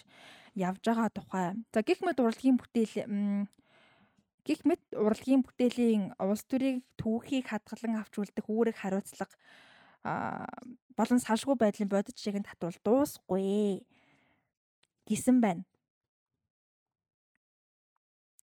явж 0.53 0.83
байгаа 0.85 1.09
тухай. 1.09 1.47
За 1.73 1.81
гих 1.81 2.05
мэд 2.05 2.21
урлагийн 2.21 2.61
бүтээл 2.61 3.49
Гэх 4.49 4.65
мэт 4.65 4.81
урлагийн 4.97 5.45
бүтээлийн 5.45 6.17
улс 6.17 6.41
төрийг 6.49 6.81
түүхийг 6.97 7.53
хадгалан 7.53 8.01
авч 8.01 8.17
үлдэх 8.17 8.49
үүрэг 8.49 8.81
хариуцлага 8.81 9.37
болон 10.97 11.21
салшгүй 11.21 11.53
байдлын 11.61 11.93
бодит 11.93 12.17
жигэнд 12.17 12.49
татвал 12.49 12.81
дуусгүй 12.81 13.85
гэсэн 15.05 15.45
байна. 15.45 15.69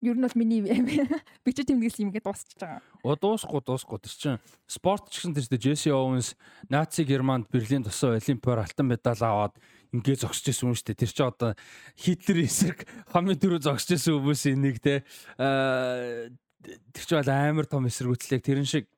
Ер 0.02 0.18
нь 0.18 0.26
бол 0.26 0.34
миний 0.34 0.60
бичиж 1.46 1.70
тэмдэглэсэн 1.70 2.10
юм 2.10 2.12
гээд 2.12 2.26
дуусчихж 2.26 2.58
байгаа. 2.58 2.82
Оо 3.06 3.14
дуусахгүй 3.14 3.62
дуусахгүй 3.62 4.00
тэр 4.02 4.14
чинь 4.18 4.42
спорт 4.66 5.06
ч 5.06 5.22
гэсэн 5.22 5.34
тэр 5.38 5.46
чинь 5.46 5.62
Джесси 5.62 5.90
Оуэнс 5.94 6.34
Наци 6.66 7.06
Германд 7.06 7.46
Берлин 7.46 7.86
тусаа 7.86 8.18
Олимпиар 8.18 8.66
алтан 8.66 8.90
медаль 8.90 9.22
аваад 9.22 9.54
ингээ 9.94 10.26
зогсож 10.26 10.50
ирсэн 10.50 10.74
юм 10.74 10.76
шүү 10.76 10.90
дээ. 10.90 11.02
Тэр 11.06 11.12
чинь 11.14 11.30
одоо 11.30 11.50
Хитлер 11.94 12.38
эсрэг 12.42 12.82
хамгийн 13.14 13.38
түрүү 13.38 13.60
зогсож 13.62 13.94
ирсэн 13.94 14.18
хүмүүсийн 14.18 14.58
нэг 14.58 14.82
те 14.82 15.06
тэр 15.38 17.04
чинь 17.06 17.22
бол 17.22 17.30
амар 17.30 17.66
том 17.70 17.86
эсэргүүцлэг 17.86 18.42
тэрэн 18.42 18.66
шиг 18.66 18.90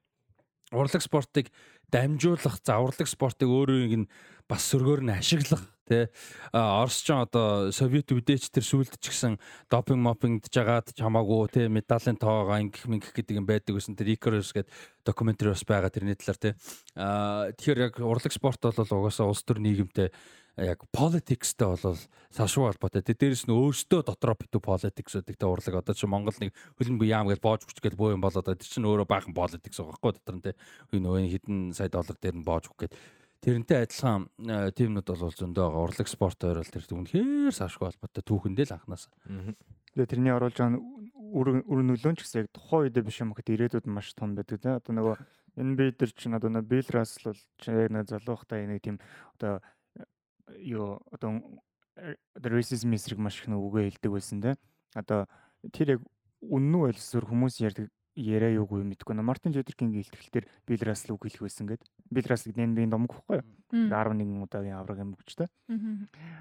урлаг 0.73 1.02
спортыг 1.05 1.52
дамжуулах, 1.92 2.58
за 2.65 2.81
урлаг 2.81 3.08
спортыг 3.08 3.49
өөрөнийг 3.49 3.94
нь 4.05 4.10
бас 4.48 4.62
сөргөөр 4.70 5.00
нь 5.05 5.16
ашиглах 5.16 5.64
Орос 6.52 7.05
ч 7.05 7.12
одоо 7.12 7.68
Совет 7.68 8.08
үдээч 8.08 8.48
тэр 8.48 8.64
сүлд 8.64 8.97
ч 8.97 9.12
гэсэн 9.12 9.36
допинг 9.68 10.00
мопингдж 10.00 10.48
жагаад 10.48 10.97
чамаагүй 10.97 11.52
тэ? 11.52 11.68
Медалийн 11.68 12.16
тоогоо 12.16 12.56
ингэх 12.56 12.89
мингэх 12.89 13.12
гэдэг 13.12 13.36
юм 13.36 13.44
байдаг 13.44 13.76
гэсэн 13.76 13.92
тэр 13.92 14.16
Icarus 14.16 14.56
гэдэг 14.56 14.73
докюментари 15.05 15.52
бас 15.52 15.64
байгаа 15.68 15.92
тэрний 15.92 16.16
талаар 16.16 16.40
тэ? 16.40 16.56
А 16.97 17.52
тэгэхээр 17.52 17.84
яг 17.84 17.94
урлаг 18.00 18.32
спорт 18.32 18.64
бол 18.64 18.73
угаасаа 18.81 19.28
улс 19.28 19.44
төр 19.44 19.60
нийгэмтэй 19.60 20.08
яг 20.56 20.81
politicsтэй 20.89 21.68
бол 21.68 21.98
сашуу 22.32 22.73
холбоотой. 22.73 23.05
Тэ 23.05 23.12
дээрэс 23.20 23.44
нь 23.44 23.52
өөрсдөө 23.52 24.08
дотроо 24.08 24.40
битүү 24.40 24.64
politics 24.64 25.20
гэдэг 25.20 25.36
тэ 25.36 25.44
урлаг. 25.44 25.84
Одоо 25.84 25.92
чи 25.92 26.08
Монгол 26.08 26.39
нэг 26.40 26.56
хөлбөмбөг 26.81 27.08
яам 27.12 27.28
гэж 27.28 27.44
боож 27.44 27.66
хүч 27.66 27.82
гэж 27.82 27.92
боо 27.98 28.14
юм 28.14 28.24
болоод 28.24 28.47
тэр 28.47 28.62
чинь 28.62 28.86
өөрөө 28.86 29.05
баахан 29.05 29.34
politics 29.34 29.82
байгаа 29.82 29.98
хгүй 29.98 30.12
дотор 30.14 30.36
нь 30.39 30.44
тэ 30.47 30.56
энэ 30.94 31.28
хэдэн 31.34 31.74
сая 31.74 31.90
доллар 31.90 32.16
дээр 32.23 32.39
нь 32.39 32.47
боож 32.47 32.70
хүч 32.70 32.86
гэдэг 32.86 32.98
Тэрнтэй 33.44 33.84
адилхан 33.84 34.24
э, 34.40 34.73
тимнүүд 34.73 35.05
бол 35.05 35.36
зөндөө 35.36 35.64
байгаа. 35.68 35.84
Урлаг 35.84 36.08
спорт 36.08 36.40
ойрол 36.48 36.64
тэр 36.64 36.89
үнэхээр 36.89 37.52
сашгүй 37.52 37.92
холбоотой 37.92 38.24
түүхэндээ 38.24 38.73
л 38.73 38.76
анханаас. 38.81 39.12
Тэгээ 39.92 40.08
тэрний 40.08 40.32
оруулж 40.32 40.56
байгаа 40.56 40.81
үр 40.81 41.60
үр 41.68 41.81
нөлөө 41.84 42.16
ч 42.16 42.24
гэсэн 42.24 42.40
яг 42.40 42.48
тухайн 42.56 42.89
үедээ 42.89 43.05
биш 43.05 43.20
юм 43.20 43.36
гэхэд 43.36 43.52
ирээдүйд 43.52 43.86
маш 43.92 44.16
том 44.16 44.32
байдаг 44.32 44.64
тийм. 44.64 44.81
Одоо 44.81 44.92
нөгөө 44.97 45.14
энэ 45.60 45.76
би 45.76 45.84
дээр 45.92 46.12
чинь 46.16 46.36
одоо 46.40 46.48
нөгөө 46.56 46.70
Bill 46.73 46.89
Russell 46.89 47.36
бол 47.36 47.42
яг 47.68 47.90
нэг 47.92 48.08
залуухтай 48.08 48.64
нэг 48.64 48.81
тийм 48.81 48.97
одоо 49.36 49.60
юу 50.56 51.05
одоо 51.12 51.44
racism 52.40 52.97
эсрэг 52.97 53.20
маш 53.20 53.44
их 53.44 53.52
нүгөө 53.52 53.92
хэлдэг 53.92 54.08
байсан 54.08 54.40
тийм. 54.40 54.56
Одоо 54.97 55.28
тэр 55.68 55.98
яг 55.98 56.00
үнэн 56.40 56.74
үү 56.81 56.97
эсвэл 56.97 57.28
хүмүүс 57.28 57.60
ярьдаг 57.60 57.92
яриа 58.15 58.55
юугүй 58.55 58.84
мэдгүй. 58.86 59.15
Мартин 59.18 59.52
Лютер-Кинг 59.52 59.94
илтгэл 59.99 60.31
дээр 60.33 60.47
Билл 60.67 60.86
Рассел 60.86 61.15
үг 61.15 61.26
хэлэх 61.26 61.43
байсан 61.43 61.67
гэд. 61.67 61.83
Билл 62.10 62.31
Рассел 62.31 62.55
нэн 62.55 62.75
домог 62.91 63.12
байхгүй 63.12 63.43
юу? 63.43 63.47
11 63.91 64.43
удаагийн 64.47 64.78
авраг 64.78 65.02
амгчтай. 65.02 65.49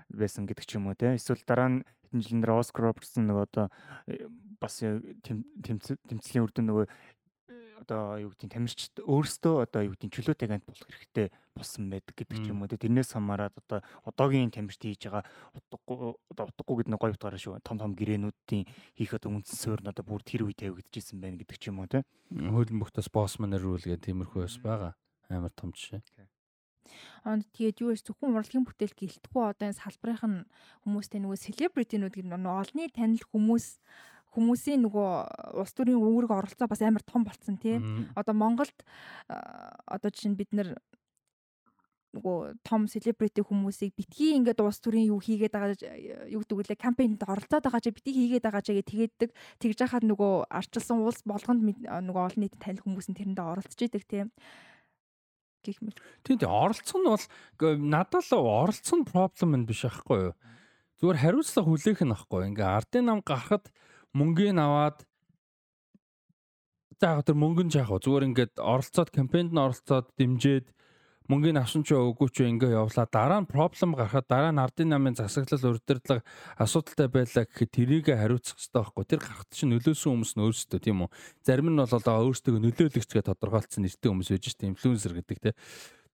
байсан 0.09 0.45
гэдэг 0.45 0.65
ч 0.65 0.77
юм 0.77 0.87
уу 0.87 0.95
те. 0.95 1.17
Эсвэл 1.17 1.41
дараа 1.45 1.69
нь 1.69 1.79
хэдэн 2.13 2.21
жилийн 2.21 2.41
дараа 2.45 2.61
Оскар 2.61 2.93
Робертсон 2.93 3.25
нөгөө 3.25 3.45
одоо 3.49 3.65
э, 4.05 4.29
бас 4.61 4.77
тэмцлийн 4.79 6.45
үр 6.45 6.53
дүн 6.53 6.69
нөгөө 6.69 6.85
одоо 7.81 8.21
юу 8.21 8.29
гэдэг 8.33 8.49
тамирчид 8.53 8.95
өөрсдөө 9.01 9.55
одоо 9.65 9.81
юу 9.87 9.93
гэдэг 9.97 10.13
чөлөөтэй 10.13 10.47
гант 10.49 10.65
болох 10.67 10.87
хэрэгтэй 10.89 11.27
болсон 11.57 11.83
байдаг 11.89 12.13
гэдэг 12.13 12.37
ч 12.43 12.45
юм 12.51 12.61
уу. 12.61 12.69
Тэрнээс 12.69 13.13
хамаарат 13.17 13.55
одоо 13.57 13.79
одоогийн 14.05 14.53
тамирчид 14.53 14.93
хийж 14.93 15.09
байгаа 15.09 15.23
утгагүй 15.57 16.13
одоо 16.33 16.45
утгагүй 16.49 16.75
гэдэг 16.81 16.91
нь 16.93 17.01
гоё 17.01 17.13
утгаараа 17.13 17.41
шүү. 17.41 17.61
Том 17.65 17.77
том 17.81 17.93
гэрээнүүдийн 17.97 18.65
хийх 18.97 19.13
одоо 19.17 19.29
үндсэн 19.33 19.57
суурь 19.57 19.83
нь 19.85 19.91
одоо 19.91 20.05
бүр 20.05 20.21
тэр 20.21 20.45
үе 20.45 20.55
тавигдчихсэн 20.57 21.17
байна 21.21 21.41
гэдэг 21.41 21.57
ч 21.57 21.69
юм 21.73 21.81
уу 21.81 21.89
те 21.89 22.05
хөлн 22.33 22.81
бухтас 22.81 23.09
боссман 23.13 23.53
рүүл 23.53 23.85
гэх 23.85 24.01
тиймэрхүү 24.05 24.41
бас 24.45 24.57
байгаа. 24.61 24.93
Амар 25.29 25.53
том 25.53 25.73
жишээ. 25.73 26.01
Онд 27.23 27.47
тэгээд 27.55 27.79
юу 27.79 27.95
вэ? 27.95 28.03
Зөвхөн 28.03 28.35
урлагийн 28.35 28.67
бүтээл 28.67 28.91
гэлтгүй 28.91 29.43
одоо 29.47 29.71
энэ 29.71 29.79
салбарынх 29.79 30.23
нь 30.27 30.47
хүмүүстэй 30.83 31.19
нөгөө 31.23 31.39
селебритинүүд 31.39 32.13
гэх 32.19 32.27
нь 32.27 32.51
олны 32.59 32.83
танил 32.91 33.23
хүмүүс 33.31 33.79
хүмүүсийн 34.33 34.81
нөгөө 34.85 35.09
улс 35.61 35.73
төрийн 35.77 36.01
үүрэг 36.01 36.31
оролцоо 36.33 36.67
бас 36.67 36.81
амар 36.81 37.05
том 37.05 37.23
болцсон 37.23 37.57
тий. 37.61 37.77
Одоо 38.17 38.33
Монголд 38.33 38.75
одоо 39.29 40.09
жишээ 40.09 40.33
нь 40.33 40.39
бид 40.39 40.51
нар 40.53 40.77
нөгөө 42.13 42.61
том 42.61 42.85
селебрити 42.85 43.41
хүмүүсийг 43.41 43.97
битгий 43.97 44.37
ингээд 44.37 44.61
улс 44.61 44.77
төрийн 44.77 45.09
юу 45.09 45.17
хийгээд 45.17 45.53
байгаа 45.53 46.29
юу 46.29 46.45
гэдэг 46.45 46.77
үлээ 46.77 46.77
кампейнд 46.77 47.25
оролцоод 47.25 47.65
байгаа 47.65 47.81
чи 47.81 47.89
битгий 47.89 48.13
хийгээд 48.13 48.45
байгаа 48.45 48.61
чи 48.61 48.85
тэгээд 48.85 49.33
тэгж 49.57 49.77
яхад 49.81 50.05
нөгөө 50.05 50.45
арчилсан 50.45 51.01
улс 51.01 51.25
болгонд 51.25 51.65
нөгөө 51.89 52.23
олон 52.29 52.41
нийтэд 52.45 52.61
танил 52.61 52.85
хүмүүс 52.85 53.09
нь 53.09 53.17
тэрэндээ 53.17 53.45
оролцож 53.49 53.81
идэг 53.81 54.05
тийм 54.05 54.29
гэх 55.65 55.81
мэт. 55.81 55.97
Тийм 56.21 56.37
тийм 56.37 56.53
оролцох 56.53 57.01
нь 57.01 57.09
бол 57.09 57.25
надад 57.81 58.21
л 58.29 58.45
оролцох 58.45 58.97
нь 58.99 59.09
проблем 59.09 59.51
нь 59.57 59.65
биш 59.65 59.81
аахгүй 59.89 60.29
юу. 60.29 60.33
Зүгээр 61.01 61.17
хариуцлага 61.17 61.65
хүлээх 61.65 62.01
нь 62.05 62.13
аахгүй. 62.13 62.41
Ингээ 62.53 62.69
ардын 62.77 63.05
нам 63.09 63.19
гарахад 63.25 63.73
мөнгөний 64.13 64.63
аваад 64.63 65.03
за 67.01 67.19
тэр 67.25 67.35
мөнгө 67.35 67.67
нь 67.67 67.75
яах 67.75 67.91
вэ? 67.91 67.99
Зүгээр 67.99 68.27
ингээд 68.31 68.53
оролцоод 68.61 69.09
кампейнд 69.11 69.51
нь 69.51 69.59
оролцоод 69.59 70.07
дэмжиж 70.15 70.71
мөнгөний 71.27 71.59
авсан 71.59 71.83
ч 71.83 71.95
үгүй 71.95 72.29
ч 72.31 72.43
ингээ 72.47 72.75
явлаа. 72.75 73.07
Дараа 73.07 73.39
нь 73.43 73.49
проблем 73.49 73.95
гарахад 73.95 74.27
дараа 74.27 74.51
нь 74.51 74.59
ардын 74.59 74.91
намын 74.91 75.15
засаглал 75.15 75.75
урдирдлага 75.75 76.23
асуудалтай 76.59 77.07
байлаа 77.07 77.43
гэхэд 77.47 77.71
тэрийг 77.71 78.07
хариуцах 78.11 78.59
хэрэгтэй 78.59 78.79
байхгүй. 78.79 79.03
Тэр 79.07 79.21
гарахт 79.23 79.51
чинь 79.55 79.71
нөлөөсөн 79.71 80.09
хүмүүс 80.11 80.31
нь 80.35 80.43
өөрсдөө 80.43 80.79
тийм 80.83 81.07
үү. 81.07 81.09
Зарим 81.47 81.67
нь 81.71 81.79
бол 81.79 81.95
одоо 81.95 82.15
өөрсдөө 82.27 82.59
нөлөөлөгчгээ 82.59 83.23
тодорхойлцсон 83.23 83.83
нэртэй 83.87 84.09
хүмүүс 84.11 84.29
байж 84.35 84.45
штэ 84.51 84.67
инфлюенсер 84.67 85.13
гэдэг 85.15 85.37
тийм. 85.39 85.55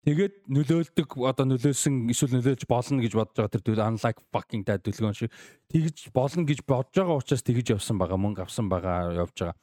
Тэгээд 0.05 0.35
нөлөөлдөг 0.53 1.17
одоо 1.25 1.49
нөлөөсөн 1.49 2.13
эсвэл 2.13 2.37
нөлөөлж 2.37 2.69
болно 2.69 3.01
гэж 3.01 3.13
бодож 3.17 3.41
байгаа 3.41 3.57
тэр 3.57 3.81
unlike 3.81 4.21
fucking 4.29 4.61
dad 4.61 4.85
дүлгөөн 4.85 5.17
шиг 5.17 5.33
тэгж 5.73 6.13
болно 6.13 6.45
гэж 6.45 6.61
бодож 6.69 6.93
байгаа 6.93 7.25
учраас 7.25 7.41
тэгж 7.41 7.73
явсан 7.73 7.97
байгаа 7.97 8.21
мөнгө 8.21 8.45
авсан 8.45 8.69
байгаа 8.69 9.17
явж 9.17 9.33
байгаа. 9.33 9.57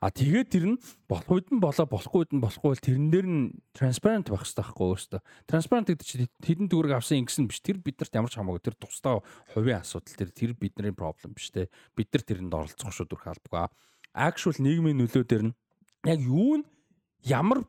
А 0.00 0.08
тэгээд 0.08 0.48
тэр 0.48 0.64
нь 0.72 0.80
болох 1.08 1.28
үед 1.28 1.52
нь 1.52 1.60
болоо 1.60 1.84
болохгүй 1.88 2.20
үед 2.24 2.32
нь 2.32 2.40
болохгүй 2.40 2.68
бол 2.72 2.84
тэрэн 2.88 3.08
дээр 3.12 3.28
нь 3.28 3.44
transparent 3.76 4.32
байх 4.32 4.48
хэрэгтэй 4.48 4.64
байхгүй 4.64 4.84
өөрөөсөө. 4.88 5.20
Transparent 5.44 5.88
гэдэг 5.92 6.08
чинь 6.08 6.28
хэдэн 6.40 6.68
төгрөг 6.72 6.92
авсан 6.96 7.20
ингэсэн 7.24 7.44
биш. 7.48 7.60
Тэр 7.60 7.80
биднэрт 7.80 8.16
ямар 8.16 8.32
ч 8.32 8.40
хамаагүй 8.40 8.64
тэр 8.64 8.76
тусдаа 8.80 9.24
хувийн 9.52 9.84
асуудал 9.84 10.16
тэр 10.16 10.30
тэр 10.36 10.52
бидний 10.56 10.92
проблем 10.92 11.36
биш 11.36 11.52
те. 11.52 11.68
Бид 11.92 12.12
нар 12.12 12.24
тэрэнд 12.24 12.52
оролцох 12.52 12.92
шүү 12.92 13.08
дүрх 13.08 13.28
албагаа. 13.28 13.72
Actual 14.12 14.56
нийгмийн 14.56 15.00
нөлөө 15.00 15.24
дээр 15.24 15.44
нь 15.48 15.56
яг 16.04 16.20
юу 16.20 16.60
нь 16.60 16.68
ямар 17.24 17.64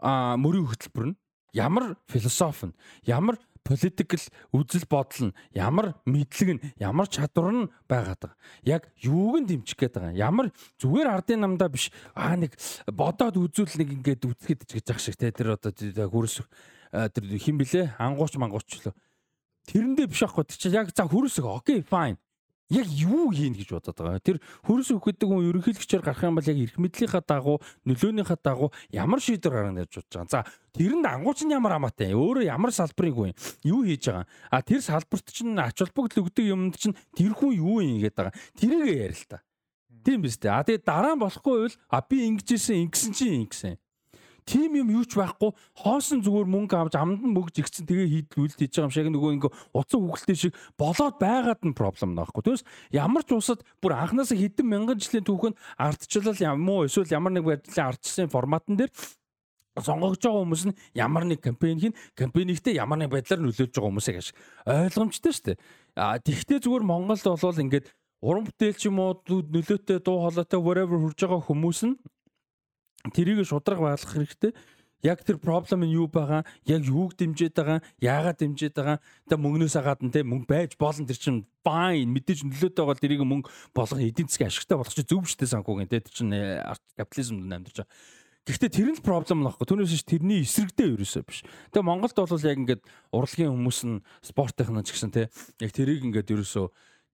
мөрийн 0.00 0.68
хөтөлбөр 0.68 1.06
нь 1.12 1.16
ямар 1.52 1.96
философи 2.08 2.72
нь 2.72 2.74
ямар 3.04 3.38
политикл 3.62 4.18
үзэл 4.52 4.86
бодол 4.90 5.30
нь 5.30 5.36
ямар 5.54 5.94
мэдлэг 6.04 6.48
нь 6.58 6.62
ямар 6.82 7.06
чадвар 7.06 7.52
нь 7.54 7.70
байгаад 7.86 8.20
байгаа. 8.20 8.38
Яг 8.66 8.82
юуг 8.98 9.42
нь 9.42 9.46
дэмжих 9.46 9.78
гээд 9.78 9.94
байгаа. 9.94 10.18
Ямар 10.18 10.50
зүгээр 10.82 11.08
ардын 11.08 11.40
намдаа 11.46 11.70
биш 11.70 11.94
аа 12.14 12.34
нэг 12.34 12.58
бодоод 12.90 13.38
үзүүл 13.38 13.78
нэг 13.78 13.88
ингээд 14.02 14.26
үтгэхэд 14.26 14.60
гэж 14.66 14.86
ах 14.90 15.00
шиг 15.00 15.16
те 15.16 15.30
тэр 15.30 15.54
одоо 15.54 15.72
хүрс 16.10 16.42
тэр 16.90 17.24
хин 17.38 17.56
блэ 17.56 17.94
ангууч 18.02 18.34
мангууч 18.36 18.82
лөө. 18.82 18.94
Тэрэндээ 19.70 20.06
биш 20.10 20.26
аахгүй 20.26 20.44
чи 20.50 20.68
яг 20.74 20.90
за 20.90 21.06
хүрсэг 21.06 21.46
окей 21.46 21.86
fine 21.86 22.18
яг 22.72 22.88
юу 22.88 23.28
хийн 23.30 23.52
гэж 23.52 23.68
бодоод 23.76 23.98
байгаа. 24.00 24.24
Тэр 24.24 24.38
хөрс 24.64 24.90
өгдөг 24.96 25.28
хүн 25.28 25.44
ерөнхийлөгчөөр 25.52 26.02
гарах 26.02 26.24
юм 26.24 26.40
бол 26.40 26.48
яг 26.48 26.56
эрх 26.56 26.76
мэдлийнхаа 26.80 27.20
дагуу 27.20 27.60
нөлөөнийхаа 27.84 28.38
дагуу 28.40 28.72
ямар 28.88 29.20
шийдвэр 29.20 29.52
гаргана 29.52 29.84
гэж 29.84 30.00
бодож 30.00 30.16
байгаа. 30.16 30.32
За 30.32 30.40
тэрэнд 30.72 31.04
ангууч 31.04 31.44
нь 31.44 31.52
ямар 31.52 31.76
хамаатай 31.76 32.16
өөрөө 32.16 32.48
ямар 32.48 32.72
салбарын 32.72 33.12
хүн 33.12 33.32
юу 33.68 33.84
хийж 33.84 34.08
байгаа. 34.08 34.26
А 34.48 34.64
тэр 34.64 34.80
салбарт 34.80 35.28
чинь 35.28 35.52
ач 35.60 35.84
холбогдол 35.84 36.24
өгдөг 36.24 36.44
юмд 36.48 36.80
чинь 36.80 36.96
тэр 37.12 37.36
хүн 37.36 37.52
юу 37.60 37.84
юм 37.84 38.00
гээд 38.00 38.16
байгаа. 38.16 38.34
Тэрийг 38.56 38.88
ярил 38.88 39.20
л 39.20 39.28
та. 39.28 39.44
Тийм 40.02 40.24
биз 40.24 40.40
дээ. 40.40 40.50
А 40.50 40.64
тэгээд 40.64 40.88
дараа 40.88 41.14
нь 41.14 41.22
болохгүй 41.22 41.56
бол 41.68 41.76
а 41.92 42.00
би 42.00 42.24
ингэжсэн 42.26 42.88
ингэсэн 42.88 43.12
чинь 43.12 43.46
ингэсэн. 43.46 43.76
Тим 44.44 44.74
юм 44.74 44.90
юу 44.90 45.04
ч 45.06 45.14
байхгүй 45.14 45.54
хоосон 45.78 46.22
зүгээр 46.26 46.48
мөнгө 46.50 46.74
авч 46.74 46.94
амд 46.98 47.22
нь 47.22 47.34
мөгж 47.34 47.62
игцэн 47.62 47.86
тэгээ 47.86 48.08
хийдэл 48.34 48.58
хийж 48.58 48.74
байгаа 48.74 48.86
юм 48.90 48.94
шиг 48.94 49.08
нөгөө 49.14 49.30
ингээ 49.38 49.52
уцан 49.70 50.00
хүүхэлтэй 50.02 50.36
шиг 50.36 50.52
болоод 50.74 51.16
байгаад 51.22 51.62
нь 51.62 51.78
проблем 51.78 52.18
наахгүй. 52.18 52.42
Тэгээс 52.42 52.64
ямар 52.90 53.22
ч 53.22 53.30
усад 53.38 53.62
бүр 53.78 53.94
анханасаа 53.94 54.34
хэдэн 54.34 54.66
мянган 54.66 54.98
жилийн 54.98 55.22
түүхэнд 55.22 55.56
ардчлал 55.78 56.34
юм 56.42 56.66
уу 56.66 56.90
эсвэл 56.90 57.14
ямар 57.14 57.32
нэг 57.38 57.46
байдлын 57.46 57.94
ардчсан 57.94 58.26
форматн 58.34 58.74
дээр 58.74 58.90
сонгогдож 59.80 60.20
байгаа 60.20 60.42
хүмүүс 60.44 60.64
нь 60.68 60.76
ямар 60.92 61.24
нэг 61.24 61.40
кампайн 61.40 61.80
хийн 61.80 61.94
кампайнигтээ 62.18 62.76
ямар 62.76 63.00
нэг 63.00 63.14
байдлаар 63.14 63.40
нөлөөлж 63.40 63.72
байгаа 63.72 63.88
хүмүүсийг 63.88 64.18
ашиг 64.20 64.36
ойлгомжтой 64.68 65.32
шүү 65.32 65.46
дээ. 65.48 65.58
А 65.96 66.20
тэгвэл 66.20 66.60
зүгээр 66.60 66.84
Монголд 66.84 67.24
бол 67.24 67.62
ингээд 67.64 67.88
уран 68.20 68.44
бүтээлч 68.44 68.80
юм 68.92 69.00
уу 69.00 69.16
нөлөөтэй 69.24 69.98
дуу 70.04 70.28
хоолойтой 70.28 70.60
whatever 70.60 71.00
хурж 71.00 71.18
байгаа 71.24 71.40
хүмүүс 71.40 71.80
нь 71.88 71.96
тэрийг 73.10 73.42
шудраг 73.42 73.82
байлгах 73.82 74.14
хэрэгтэй. 74.14 74.54
яг 75.02 75.24
тэр 75.26 75.38
проблем 75.42 75.82
нь 75.82 75.98
юу 75.98 76.06
байгаа, 76.06 76.46
яг 76.64 76.86
юуг 76.86 77.18
дэмжиж 77.18 77.50
байгаа, 77.50 77.82
яагаад 77.98 78.38
дэмжиж 78.38 78.70
байгаа. 78.70 79.02
Тэ 79.26 79.34
мөнгнөөс 79.34 79.74
агаад 79.74 80.06
нь 80.06 80.14
те 80.14 80.22
мөнгө 80.22 80.46
байж 80.46 80.78
болно 80.78 81.02
тэр 81.02 81.18
чинь 81.18 81.42
fine 81.66 82.06
мэдээж 82.06 82.46
нөлөөтэй 82.46 82.86
бол 82.86 83.02
тэрийг 83.02 83.26
мөнгө 83.26 83.50
болгох 83.74 83.98
эдийн 83.98 84.30
засгийн 84.30 84.46
ашигтай 84.54 84.78
болгох 84.78 84.94
чинь 84.94 85.10
зөв 85.10 85.26
шттэ 85.26 85.50
санхүүгийн 85.50 85.90
те 85.90 86.06
тэр 86.06 86.14
чинь 86.14 86.30
э, 86.30 86.62
капитализмд 86.94 87.50
амьдарч 87.50 87.82
байгаа. 87.82 87.90
Гэхдээ 88.46 88.70
тэр 88.70 88.88
нь 88.94 88.98
л 88.98 89.06
проблем 89.06 89.42
нөхгүй. 89.42 89.66
Түүнээс 89.66 89.90
ш 89.90 90.06
тэрний 90.06 90.42
эсрэгтэй 90.46 90.94
ерөөсөө 90.94 91.22
биш. 91.26 91.42
Тэгээ 91.74 91.86
Монголд 91.86 92.14
бол 92.14 92.46
яг 92.46 92.58
ингээд 92.58 92.82
урлагийн 93.14 93.54
хүмүүс 93.54 93.78
нь 93.86 94.02
спортынх 94.22 94.70
нь 94.70 94.82
ч 94.86 94.94
гэсэн 94.94 95.10
те 95.14 95.30
яг 95.62 95.70
тэрийг 95.70 96.02
ингээд 96.06 96.30
ерөөсөө 96.30 96.66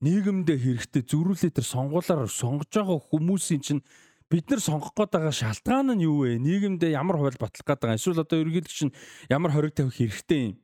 нийгэмдээ 0.08 0.56
хэрэгтэй 0.56 1.02
зөрүүлээ 1.04 1.52
тэр 1.52 1.66
сонгуулаар 1.68 2.30
сонгож 2.32 2.70
байгаа 2.72 2.96
хүмүүсийн 3.12 3.60
чинь 3.60 3.82
бид 4.28 4.50
нар 4.50 4.60
сонгох 4.60 4.92
гээд 4.92 5.12
байгаа 5.12 5.32
шалтгаан 5.32 5.96
нь 5.96 6.04
юу 6.04 6.28
вэ? 6.28 6.36
Нийгэмдээ 6.38 6.92
ямар 6.92 7.16
хууль 7.16 7.40
батлах 7.40 7.64
гээд 7.64 7.80
байгаа? 7.80 7.96
Эсвэл 7.96 8.22
одоо 8.22 8.38
ерөнхийдөө 8.44 8.72
чинь 8.72 8.92
ямар 9.32 9.52
хориг 9.52 9.72
тавих 9.72 9.96
хэрэгтэй 9.96 10.40
юм? 10.52 10.54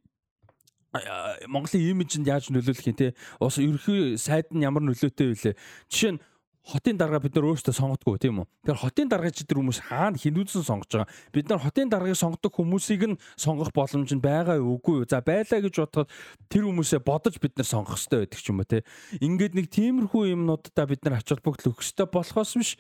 Монголын 1.48 1.82
имижинд 1.90 2.28
яаж 2.28 2.52
нөлөөлөх 2.52 2.86
юм 2.86 2.96
те? 2.96 3.14
Ус 3.40 3.58
ерөнхий 3.58 4.20
сайд 4.20 4.52
нь 4.52 4.62
ямар 4.62 4.84
нөлөөтэй 4.84 5.32
вэ? 5.32 5.56
Жишээ 5.88 6.12
нь 6.14 6.20
хотын 6.64 6.96
дарга 6.96 7.20
бид 7.20 7.34
нар 7.36 7.44
өөрсдөө 7.52 7.76
сонгодгоо 7.76 8.16
тийм 8.16 8.40
үү. 8.40 8.48
Тэгэхээр 8.64 8.80
хотын 8.80 9.08
даргыг 9.12 9.36
чи 9.36 9.44
тэр 9.44 9.60
хүмүүс 9.60 9.80
хаана 9.84 10.16
хинүүдсэн 10.16 10.64
сонгож 10.64 10.88
байгаа. 10.96 11.12
Бид 11.28 11.46
нар 11.52 11.60
хотын 11.60 11.92
даргыг 11.92 12.16
сонгодог 12.16 12.52
хүмүүсийг 12.56 13.02
нь 13.04 13.20
сонгох 13.36 13.68
боломж 13.76 14.08
нь 14.16 14.24
байгаа 14.24 14.56
үгүй 14.56 15.04
юу? 15.04 15.08
За 15.08 15.20
байлаа 15.20 15.60
гэж 15.60 15.76
бодоход 15.76 16.08
тэр 16.48 16.64
хүмүүсээ 16.64 17.04
бодож 17.04 17.36
бид 17.36 17.52
нар 17.60 17.68
сонгох 17.68 18.00
хэрэгтэй 18.00 18.18
байдаг 18.24 18.40
ч 18.40 18.48
юм 18.48 18.64
уу 18.64 18.68
те. 18.68 18.80
Ингээд 19.20 19.52
нэг 19.60 19.66
тиймэрхүү 19.68 20.32
юмнуудаа 20.32 20.86
бид 20.88 21.04
нар 21.04 21.20
ач 21.20 21.28
холбогдол 21.28 21.76
өгөх 21.76 21.84
хэрэгтэй 21.84 22.08
болохоос 22.08 22.52
биш 22.56 22.70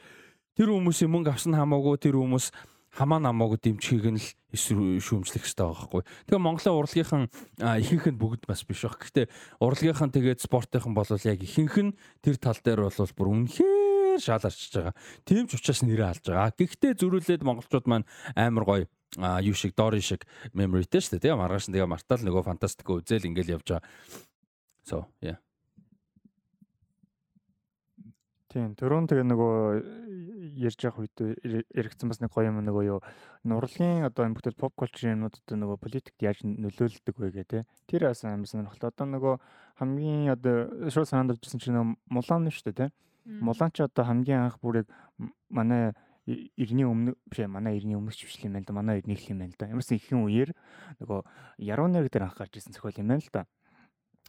тэр 0.54 0.70
хүмүүсийн 0.70 1.10
мөнгө 1.10 1.34
авсан 1.34 1.54
хамаагүй 1.54 1.98
тэр 1.98 2.18
хүмүүс 2.18 2.50
хамаа 2.94 3.18
намаагүй 3.18 3.58
дэмжихийг 3.58 4.06
нь 4.14 4.22
л 4.22 5.02
шүүмжлэх 5.02 5.42
хэрэгтэй 5.42 5.66
байгаа 5.66 5.82
байхгүй. 5.82 6.02
Тэгээ 6.30 6.46
Монголын 6.46 6.78
урлагийнхан 6.78 7.24
ихэнх 7.82 8.06
нь 8.14 8.20
бүгд 8.22 8.46
бас 8.46 8.62
биш 8.62 8.86
баг. 8.86 9.02
Гэхдээ 9.02 9.26
урлагийнхан 9.58 10.14
тэгээд 10.14 10.46
спортынхан 10.46 10.94
бол 10.94 11.10
яг 11.10 11.40
ихэнх 11.42 11.76
нь 11.82 11.96
тэр 12.22 12.38
тал 12.38 12.58
дээр 12.62 12.86
бол 12.86 13.10
бүр 13.18 13.28
үнэхээр 13.34 14.22
шал 14.22 14.46
арчиж 14.46 14.72
байгаа. 14.78 14.94
Тийм 15.26 15.50
ч 15.50 15.58
учраас 15.58 15.82
нэрээ 15.82 16.06
алж 16.06 16.22
байгаа. 16.22 16.54
Гэхдээ 16.54 16.92
зөрүүлээд 17.02 17.42
монголчууд 17.42 17.86
маань 17.90 18.06
амар 18.38 18.64
гоё 18.64 18.86
а 19.18 19.42
юу 19.42 19.54
шиг 19.58 19.74
дори 19.74 19.98
шиг 19.98 20.22
memoryтэй 20.54 21.02
шүү 21.02 21.18
дээ 21.18 21.34
тийм 21.34 21.42
маргааш 21.42 21.70
тэгээ 21.70 21.90
мартаал 21.90 22.22
нөгөө 22.22 22.46
фантастик 22.46 22.86
үзэл 22.86 23.26
ингээл 23.26 23.58
явж 23.58 23.74
байгаа. 23.74 23.86
So 24.86 25.06
yeah. 25.18 25.43
Тийм, 28.54 28.76
түрүүн 28.78 29.08
тэгээ 29.10 29.26
нөгөө 29.26 29.54
ярьж 30.62 30.84
явах 30.86 31.02
үед 31.02 31.42
яригдсан 31.74 32.06
бас 32.06 32.20
нэг 32.22 32.30
гоё 32.30 32.54
юм 32.54 32.62
нөгөө 32.62 32.84
юу 32.86 33.00
нурлагын 33.42 34.06
одоо 34.06 34.30
энэ 34.30 34.38
бүтэл 34.38 34.54
pop 34.54 34.78
culture 34.78 35.10
юмнуудад 35.10 35.42
нөгөө 35.42 35.82
политикт 35.82 36.22
яаж 36.22 36.46
нөлөөлдөг 36.46 37.18
вэ 37.18 37.34
гэх 37.34 37.50
тээ. 37.50 37.62
Тэр 37.90 38.06
бас 38.06 38.22
амар 38.22 38.46
сонирхолтой. 38.46 38.94
Одоо 38.94 39.06
нөгөө 39.10 39.34
хамгийн 39.82 40.30
одоо 40.30 40.86
шууд 40.86 41.10
санаанд 41.10 41.34
оржсэн 41.34 41.58
чинь 41.58 41.98
мулан 42.06 42.46
нь 42.46 42.54
шүү 42.54 42.70
дээ 42.70 42.78
тээ. 42.78 42.94
Мулан 43.42 43.74
ч 43.74 43.82
одоо 43.82 44.06
хамгийн 44.06 44.46
анх 44.46 44.62
бүрийг 44.62 44.86
манай 45.50 45.90
эртний 46.30 46.86
өмнө 46.86 47.18
биш 47.26 47.42
манай 47.50 47.82
эртний 47.82 47.98
өмнөч 47.98 48.22
бишлээ 48.22 48.54
юм 48.54 48.54
байна 48.54 48.70
да 48.70 48.78
манай 48.78 49.02
эртний 49.02 49.18
их 49.18 49.26
юм 49.26 49.42
байна 49.42 49.58
да. 49.58 49.66
Ямарсан 49.66 49.98
ихэн 49.98 50.22
үеэр 50.22 50.54
нөгөө 51.02 51.20
яруу 51.58 51.90
найр 51.90 52.06
дээр 52.06 52.30
анх 52.30 52.38
гарч 52.38 52.54
ирсэн 52.54 52.70
зохиол 52.70 53.02
юм 53.02 53.10
байна 53.10 53.18
л 53.18 53.34
да 53.34 53.50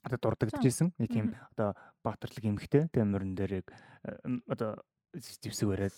одоо 0.06 0.18
дурддагжсэн 0.22 0.94
нэг 1.02 1.10
тийм 1.10 1.34
одоо 1.58 1.74
баатарлаг 2.06 2.46
эмхтэй 2.46 2.88
тийм 2.94 3.12
мөрөн 3.12 3.34
дээр 3.34 3.66
яг 3.66 3.68
одоо 4.46 4.86
зэвсэг 5.18 5.68
бариад 5.70 5.96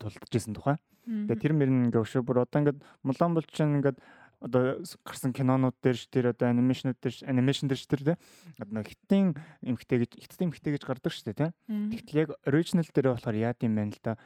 тулдажсэн 0.00 0.54
тухай. 0.56 0.76
Тэгээ 1.04 1.42
тэр 1.42 1.52
мөрн 1.52 1.92
ингээ 1.92 2.00
өшөө 2.00 2.22
бүр 2.24 2.48
одоо 2.48 2.64
ингээд 2.64 2.80
мулан 3.04 3.34
бол 3.36 3.46
чинь 3.50 3.78
ингээд 3.82 3.98
одоо 4.40 4.80
гарсан 5.04 5.32
кинонууд 5.32 5.76
дээр 5.82 5.96
ш 5.96 6.08
тэр 6.08 6.32
одоо 6.32 6.48
анимашнууд 6.48 6.98
дээр 7.00 7.16
анимашн 7.28 7.68
дээр 7.68 7.80
ш 7.80 7.86
тэр 7.88 8.02
тий 8.04 8.16
одоо 8.60 8.82
хиттийн 8.84 9.34
эмхтэй 9.64 10.04
гэж 10.04 10.10
хиттийн 10.20 10.48
эмхтэй 10.52 10.72
гэж 10.76 10.82
гардаг 10.84 11.12
ш 11.12 11.24
тий 11.24 11.34
Тэгтэл 11.34 12.20
яг 12.20 12.30
оригинал 12.44 12.88
дээр 12.88 13.08
болохоор 13.16 13.36
яад 13.36 13.58
юм 13.64 13.74
байна 13.76 13.92
л 13.92 14.00
да 14.04 14.16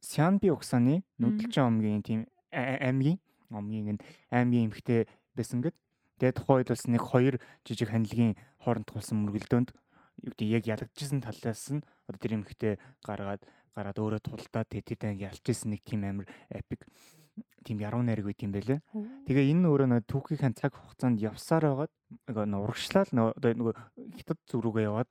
Сянби 0.00 0.50
угсааны 0.50 1.04
нүдэлчин 1.18 1.64
омгийн 1.66 2.02
тийм 2.02 2.20
аймгийн 2.50 3.18
омгийн 3.50 3.98
аймгийн 4.30 4.70
эмхтэй 4.70 5.06
байсан 5.36 5.62
гэд 5.62 5.76
Тэгээд 6.20 6.36
тухайн 6.36 6.58
үед 6.60 6.68
бас 6.68 6.84
нэг 6.84 7.02
хоёр 7.02 7.34
жижиг 7.64 7.88
ханилгийн 7.88 8.36
хооронд 8.60 8.86
тулсан 8.92 9.24
мөргөлдөөнд 9.24 9.72
юу 9.72 10.32
гэдэг 10.36 10.48
яг 10.52 10.64
ялагдчихсан 10.68 11.24
талаас 11.24 11.64
нь 11.72 11.80
одоо 12.04 12.20
тэр 12.20 12.36
эмхтэй 12.36 12.76
гаргаад 13.00 13.42
гараад 13.72 13.96
өөрөө 13.96 14.20
тулдаад 14.28 14.68
тэтэд 14.68 15.16
ялчижсэн 15.16 15.72
нэг 15.72 15.80
тийм 15.80 16.04
амир 16.04 16.28
эпик 16.52 16.84
тийм 17.64 17.80
яруу 17.80 18.02
найраг 18.04 18.28
байт 18.28 18.44
юм 18.44 18.52
байлээ. 18.52 18.80
Тэгээ 19.24 19.50
энэ 19.52 19.68
өөрөө 19.68 19.88
нэг 19.88 20.04
түүхийнхэн 20.08 20.56
цаг 20.56 20.76
хугацаанд 20.76 21.20
явсаар 21.20 21.64
байгаад 21.72 21.92
нөгөө 22.28 22.64
урагшлал 22.68 23.10
нөгөө 23.12 23.74
хятад 24.20 24.38
зүрүүгээ 24.48 24.88
яваад 24.88 25.08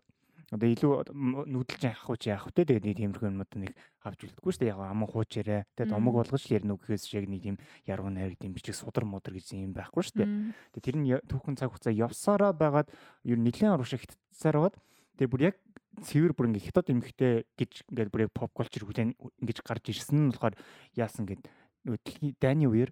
одоо 0.49 0.69
илүү 0.69 0.91
нүүдэлж 1.13 1.83
яах 1.85 2.09
вэ 2.09 2.15
яах 2.25 2.45
вэ 2.49 2.65
тэгээд 2.65 2.85
нэг 2.85 2.97
тиймэрхүү 2.97 3.29
юмуд 3.29 3.51
нэг 3.53 3.71
авч 4.01 4.19
үлддэггүй 4.25 4.51
шүү 4.53 4.61
дээ. 4.65 4.71
Яг 4.73 4.81
аман 4.81 5.09
хууч 5.09 5.31
ярэ 5.37 5.65
тэгээд 5.77 5.93
омог 5.93 6.15
болгож 6.17 6.43
ярина 6.49 6.73
уу 6.73 6.81
гэхээс 6.81 7.05
шиг 7.05 7.29
нэг 7.29 7.41
тийм 7.45 7.57
яруу 7.85 8.09
найраг 8.09 8.39
тийм 8.41 8.53
бичиг 8.57 8.73
судар 8.73 9.05
мудар 9.05 9.35
гэж 9.35 9.53
юм 9.53 9.77
байхгүй 9.77 10.01
шүү 10.01 10.17
дээ. 10.17 10.29
Тэгээд 10.73 10.85
тэр 10.89 10.97
нь 10.97 11.07
түүхэн 11.29 11.55
цаг 11.59 11.69
хугацаа 11.69 11.93
явсараа 11.93 12.51
байгаад 12.57 12.89
ер 13.27 13.37
нь 13.37 13.45
нэлийн 13.45 13.77
урагш 13.77 13.93
хитцсаар 13.99 14.57
байгаад 14.57 14.75
тэгээд 15.21 15.31
бүр 15.31 15.45
яг 15.53 15.55
цэвэр 15.99 16.33
бүр 16.33 16.47
ингээ 16.53 16.65
хятад 16.71 16.87
эмхтэй 16.89 17.43
гэж 17.59 17.91
ингээд 17.91 18.09
бүр 18.09 18.31
pop 18.31 18.53
culture 18.55 18.85
хүлэн 18.87 19.13
ингэж 19.43 19.57
гарч 19.61 19.91
ирсэн 19.91 20.17
нь 20.17 20.31
болохоор 20.31 20.55
яасан 20.95 21.27
гэд 21.27 21.43
нөгөө 21.87 22.35
дайны 22.39 22.67
үеэр 22.67 22.91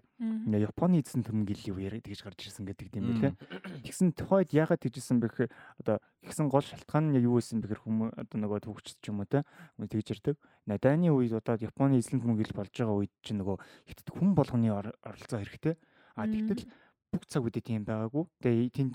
Японы 0.56 1.00
эзэн 1.04 1.22
төмгөлийн 1.26 1.76
үеэр 1.76 1.94
тэгж 2.00 2.24
гарч 2.24 2.48
ирсэн 2.48 2.64
гэдэг 2.64 2.96
юм 2.96 3.12
билээ. 3.12 3.32
Тэгсэн 3.84 4.16
тухайд 4.16 4.50
яагаад 4.56 4.80
тэгжсэн 4.80 5.20
бэ 5.20 5.28
гэхээр 5.28 5.50
одоо 5.84 5.96
тэгсэн 6.24 6.48
гол 6.48 6.64
шалтгаан 6.64 7.12
нь 7.12 7.20
юу 7.20 7.36
байсан 7.36 7.60
бэхэр 7.60 7.84
хүмүүс 7.84 8.16
одоо 8.16 8.38
нөгөө 8.40 8.64
төгчд 8.64 8.96
ч 8.98 9.12
юм 9.12 9.20
уу 9.20 9.28
те 9.28 9.44
тэгж 9.76 10.16
ирдэг. 10.16 10.36
Дайны 10.66 11.12
үед 11.12 11.36
одоо 11.36 11.60
Японы 11.60 12.00
эзэн 12.00 12.24
төмгөл 12.24 12.56
болж 12.56 12.72
байгаа 12.72 12.96
үед 12.96 13.12
чинь 13.20 13.44
нөгөө 13.44 13.56
хятад 13.92 14.08
хүн 14.08 14.32
болгоны 14.32 14.72
оролцоо 14.72 15.38
хэрэгтэй. 15.44 15.76
А 16.16 16.24
тэгтэл 16.24 16.64
бүх 17.12 17.24
цаг 17.28 17.44
үедээ 17.44 17.64
тийм 17.64 17.82
байгаагүй. 17.84 18.24
Тэгээ 18.40 18.72
тэнд 18.72 18.94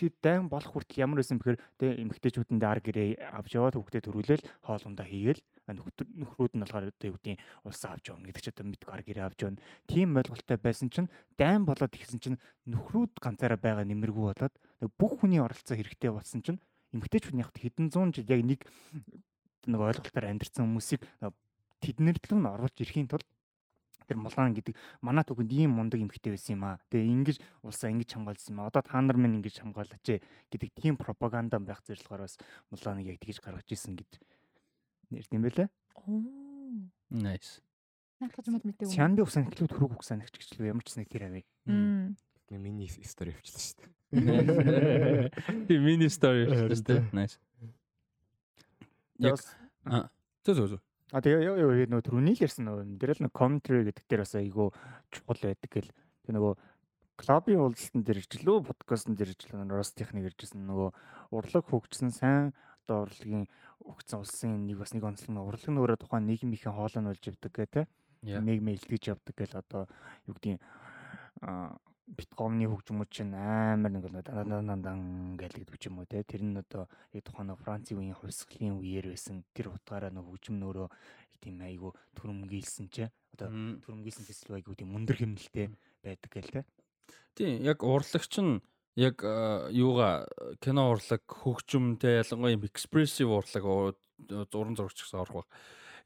тэр 0.00 0.12
дайм 0.22 0.48
болох 0.48 0.72
хүртэл 0.72 1.02
ямар 1.04 1.20
байсан 1.20 1.36
бэхээр 1.36 1.58
тэ 1.76 2.00
эмгтээчүүдэнд 2.00 2.64
ар 2.64 2.80
гэрээ 2.80 3.20
авч 3.36 3.52
яваад 3.58 3.76
хүүхдээ 3.76 4.02
төрүүлээл 4.06 4.48
хоолундаа 4.64 5.04
хийгээл 5.04 5.44
нөхрүүд 5.76 6.52
нь 6.56 6.62
болохоор 6.64 6.90
одоо 6.90 7.06
юу 7.10 7.16
гэдгийг 7.18 7.40
улсаа 7.62 7.94
авч 7.94 8.10
явна 8.10 8.26
гэдэг 8.26 8.42
чинь 8.42 8.54
одоо 8.56 8.66
мэдгүй 8.66 8.92
ар 8.94 9.02
гэрээ 9.06 9.26
авч 9.26 9.38
явна. 9.44 9.62
Тийм 9.86 10.16
ойлголттой 10.16 10.58
байсан 10.58 10.88
чинь 10.90 11.08
дайм 11.38 11.68
болоод 11.68 11.94
ихсэн 11.94 12.18
чинь 12.18 12.38
нөхрүүд 12.66 13.20
ганцаараа 13.20 13.60
байгаа 13.60 13.86
нэмэргүй 13.86 14.24
болоод 14.34 14.54
бүх 14.98 15.12
хүний 15.20 15.40
оролцоо 15.40 15.76
хэрэгтэй 15.76 16.10
болсон 16.10 16.42
чинь 16.42 16.60
эмгтээчүүд 16.94 17.38
яг 17.38 17.54
хэдэн 17.54 17.90
зуун 17.94 18.10
жил 18.10 18.26
яг 18.26 18.42
нэг 18.42 18.60
нэг 19.66 19.80
ойлголтоор 19.80 20.26
амьдэрсэн 20.26 20.66
хүмүүсийг 20.66 21.04
тэднэрт 21.80 22.24
л 22.32 22.38
нь 22.40 22.48
оруулж 22.48 22.76
ирэхийн 22.80 23.08
тулд 23.08 23.28
тэр 24.10 24.18
мулаан 24.18 24.58
гэдэг 24.58 24.74
манай 25.06 25.22
түүхэнд 25.22 25.54
ийм 25.54 25.78
мундаг 25.78 26.02
эмхтэй 26.02 26.34
байсан 26.34 26.58
юм 26.58 26.64
аа. 26.66 26.82
Тэгээ 26.90 27.14
ингэж 27.14 27.36
улсаа 27.62 27.94
ингэж 27.94 28.10
хамгаалсан 28.10 28.58
юм 28.58 28.60
аа. 28.66 28.70
Одоо 28.74 28.82
та 28.82 28.98
нар 28.98 29.14
минь 29.14 29.38
ингэж 29.38 29.62
хамгаалаач 29.62 30.18
гэдэг 30.50 30.70
тийм 30.74 30.98
пропаганда 30.98 31.62
байх 31.62 31.78
зорилгоор 31.86 32.26
бас 32.26 32.34
мулааныг 32.74 33.06
яг 33.06 33.22
тэгж 33.22 33.38
гаргаж 33.38 33.70
исэн 33.70 33.94
гэд 33.94 34.18
нэрт 35.10 35.30
юм 35.34 35.42
байлаа. 35.46 35.68
Оо. 35.94 36.22
Nice. 37.10 37.60
Наахад 38.20 38.46
юм 38.46 38.60
мэдээгүй. 38.62 38.94
Сянби 38.94 39.22
усан 39.24 39.46
эхлүүд 39.48 39.72
хөрөг 39.74 40.00
усан 40.00 40.22
гэж 40.22 40.34
ч 40.38 40.58
ямар 40.62 40.84
ч 40.84 40.96
нэг 40.98 41.08
тэр 41.10 41.30
авъя. 41.30 41.44
Миний 42.50 42.90
стори 43.06 43.34
явчихлаа 43.34 43.62
шүү 43.62 43.78
дээ. 43.78 45.66
Тийм 45.70 45.80
мини 45.86 46.10
стори 46.10 46.46
явчихлаа 46.46 46.76
шүү 46.76 46.86
дээ. 46.86 47.02
Nice. 47.14 47.38
Яг 49.18 49.38
а 49.84 50.08
зөө 50.44 50.76
зөө 50.76 50.80
А 51.10 51.18
тэгээ 51.18 51.90
нөгөө 51.90 52.06
түрүүний 52.06 52.38
л 52.38 52.44
ярьсан 52.46 52.70
нөгөө 52.70 52.84
дээр 53.02 53.12
л 53.18 53.22
нэг 53.26 53.32
commentary 53.34 53.82
гэдэг 53.82 54.04
дээр 54.06 54.22
бас 54.22 54.34
айгүй 54.38 54.68
чухал 55.10 55.42
байдаг 55.42 55.70
гэл. 55.74 55.90
Тэгээ 56.22 56.36
нөгөө 56.38 56.54
клубын 57.18 57.62
уулзалтан 57.66 58.02
дээр 58.06 58.22
иржлөө 58.22 58.58
подкастн 58.70 59.18
дээр 59.18 59.34
иржлөө 59.34 59.74
Рос 59.74 59.90
техник 59.90 60.30
иржсэн 60.30 60.62
нөгөө 60.70 60.90
урлаг 61.34 61.64
хөгжсөн 61.66 62.14
сайн 62.14 62.54
одоо 62.86 63.10
урлагийн 63.10 63.50
өгцөн 63.84 64.20
улсын 64.20 64.66
нэг 64.66 64.78
бас 64.80 64.92
нэг 64.92 65.04
онцлог 65.04 65.30
нь 65.30 65.40
урлаг 65.40 65.70
нь 65.70 65.80
өөрөө 65.80 65.98
тухайн 66.00 66.26
нийгмийнхээ 66.28 66.72
хоолой 66.72 67.00
нь 67.00 67.10
болж 67.10 67.22
явдаг 67.24 67.52
гэх 67.52 67.70
тээ. 67.72 67.86
Нийгмээ 68.22 68.76
илтгэж 68.76 69.02
явдаг 69.12 69.34
гэл 69.36 69.60
одоо 69.60 69.82
юу 70.28 70.34
гэдгийг 70.36 70.60
биткомны 72.10 72.66
хөгжмөд 72.66 73.08
чинь 73.08 73.32
амар 73.32 73.90
нэг 73.94 74.04
дан 74.10 74.66
дан 74.66 74.82
дан 74.82 75.00
гэдэг 75.38 75.78
ч 75.78 75.88
юм 75.88 76.02
уу 76.02 76.10
те 76.10 76.26
тэр 76.26 76.42
нь 76.42 76.58
одоо 76.58 76.90
яг 77.14 77.22
тухайн 77.22 77.54
Францын 77.54 78.02
үеийн 78.02 78.18
хувьсгалын 78.18 78.82
үеэр 78.82 79.14
байсан. 79.14 79.46
Тэр 79.54 79.70
утгаараа 79.70 80.10
нэг 80.10 80.26
хөгжим 80.26 80.58
нөөрөө 80.58 80.90
тийм 81.40 81.60
айгу 81.64 81.94
төрөмгийлсэн 82.16 82.92
че 82.92 83.08
одоо 83.32 83.48
төрөмгийлсэн 83.84 84.28
фестивал 84.28 84.60
айгу 84.60 84.76
тийм 84.76 84.92
мөндөр 84.92 85.16
хэмнэлтэй 85.16 85.72
байдаг 86.04 86.30
гэл 86.30 86.52
те 86.52 86.62
тийм 87.34 87.64
яг 87.64 87.80
урлагч 87.80 88.34
нь 88.44 88.60
яг 88.96 89.22
юуга 89.70 90.26
кино 90.60 90.90
урлаг 90.90 91.22
хөгжимтэй 91.26 92.20
ялангуяа 92.22 92.58
экспрессив 92.66 93.30
урлаг 93.30 93.64
уран 93.64 94.76
зурагч 94.76 95.04
гэсэн 95.04 95.20
орох 95.20 95.44
баг. 95.44 95.48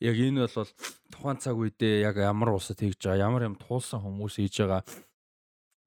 Яг 0.01 0.17
энэ 0.19 0.47
бол 0.47 0.69
тухайн 1.13 1.39
цаг 1.39 1.57
үедээ 1.57 2.05
яг 2.05 2.17
ямар 2.19 2.55
улсад 2.55 2.81
хийж 2.81 2.99
байгаа, 2.99 3.31
ямар 3.31 3.49
юм 3.49 3.57
туулсан 3.57 4.03
хүмүүс 4.03 4.37
хийж 4.43 4.61
байгаа. 4.61 4.83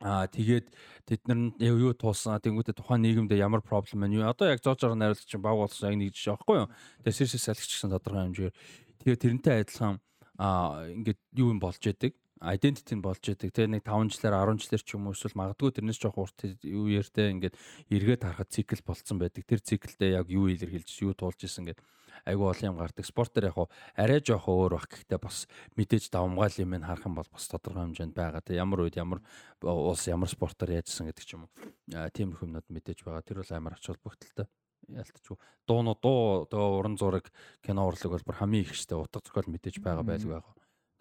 Аа 0.01 0.30
тэгээд 0.30 0.69
тэд 1.10 1.22
нар 1.26 1.58
юу 1.58 1.94
туулсан? 1.94 2.38
Тэнгуүтэ 2.38 2.78
тухайн 2.78 3.01
нийгэмдээ 3.01 3.42
ямар 3.42 3.65
проблем 3.65 4.06
байна? 4.06 4.15
Юу? 4.15 4.30
Одоо 4.30 4.53
яг 4.53 4.62
зоожоор 4.62 4.94
найруулагч 4.94 5.26
чинь 5.26 5.42
баг 5.42 5.58
болсон 5.58 5.90
яг 5.90 5.97
нэг 5.97 6.13
жишээ 6.13 6.38
байхгүй 6.38 6.56
юу? 6.62 6.69
Тэгээд 7.01 7.17
сэрсэс 7.17 7.44
салхич 7.49 7.72
гэсэн 7.74 7.92
тодорхой 7.97 8.22
хэмжээр 8.30 8.53
тэгээд 9.01 9.22
тэрнтэй 9.26 9.56
адилхан 9.65 9.97
аа 10.38 10.85
ингээд 10.94 11.19
юу 11.33 11.49
юм 11.49 11.58
болж 11.58 11.81
яадаг 11.81 12.13
identity 12.42 12.94
нь 12.96 13.03
болж 13.03 13.22
яадаг 13.26 13.50
тэгээ 13.50 13.80
нэг 13.80 13.84
5 13.86 14.14
жилээр 14.14 14.36
10 14.36 14.62
жилээр 14.62 14.84
ч 14.84 14.90
юм 14.94 15.08
уу 15.10 15.16
эсвэл 15.18 15.38
магадгүй 15.38 15.72
тэрнээс 15.74 16.00
жоох 16.02 16.18
урт 16.22 16.40
юу 16.66 16.86
ярьтай 16.90 17.34
ингээд 17.34 17.56
эргээд 17.90 18.22
харахад 18.26 18.53
цикл 18.53 18.82
болцсон 18.86 19.18
байдаг 19.18 19.44
тэр 19.46 19.62
циклдээ 19.62 20.18
яг 20.22 20.28
юу 20.30 20.50
илэрхийлж 20.52 20.90
юу 21.02 21.14
туулж 21.18 21.42
исэн 21.42 21.70
гэдэг 21.70 21.86
айгүй 22.26 22.48
олон 22.50 22.70
юм 22.74 22.78
гардаг. 22.82 23.06
Спортоор 23.06 23.46
яг 23.46 23.56
хуу 23.56 23.68
арай 23.94 24.20
жоох 24.22 24.50
өөр 24.50 24.74
бах 24.78 24.90
гэхдээ 24.90 25.20
бас 25.22 25.46
мэдээж 25.78 26.10
давмгаал 26.10 26.58
юм 26.58 26.74
харах 26.82 27.06
юм 27.06 27.16
бол 27.16 27.30
бас 27.30 27.46
тодорхой 27.48 27.86
хэмжээнд 27.88 28.16
байгаа. 28.18 28.42
Тэг 28.42 28.58
ямар 28.58 28.84
үед 28.84 28.98
ямар 28.98 29.22
улс 29.62 30.08
ямар 30.10 30.30
спортоор 30.30 30.76
яажсан 30.76 31.08
гэдэг 31.08 31.26
ч 31.26 31.38
юм 31.38 31.46
уу. 31.46 31.52
Тиймэрхүү 31.94 32.46
юмнууд 32.50 32.68
мэдээж 32.74 33.06
байгаа. 33.06 33.22
Тэр 33.22 33.46
бол 33.46 33.53
амар 33.53 33.78
ач 33.78 33.86
холбогдолтой 33.86 34.50
ялтчгүй 34.88 35.38
дуунууд 35.68 36.00
дуу 36.00 36.48
тэгээ 36.48 36.76
уран 36.80 36.96
зураг 36.96 37.28
кино 37.60 37.88
урлаг 37.88 38.12
бол 38.12 38.28
бүр 38.28 38.40
хамгийн 38.40 38.64
их 38.64 38.72
штэ 38.72 38.96
утга 38.96 39.20
зохиол 39.20 39.52
мэдээж 39.52 39.84
байгаа 39.84 40.03
байлгүй 40.08 40.34
яг. 40.40 40.48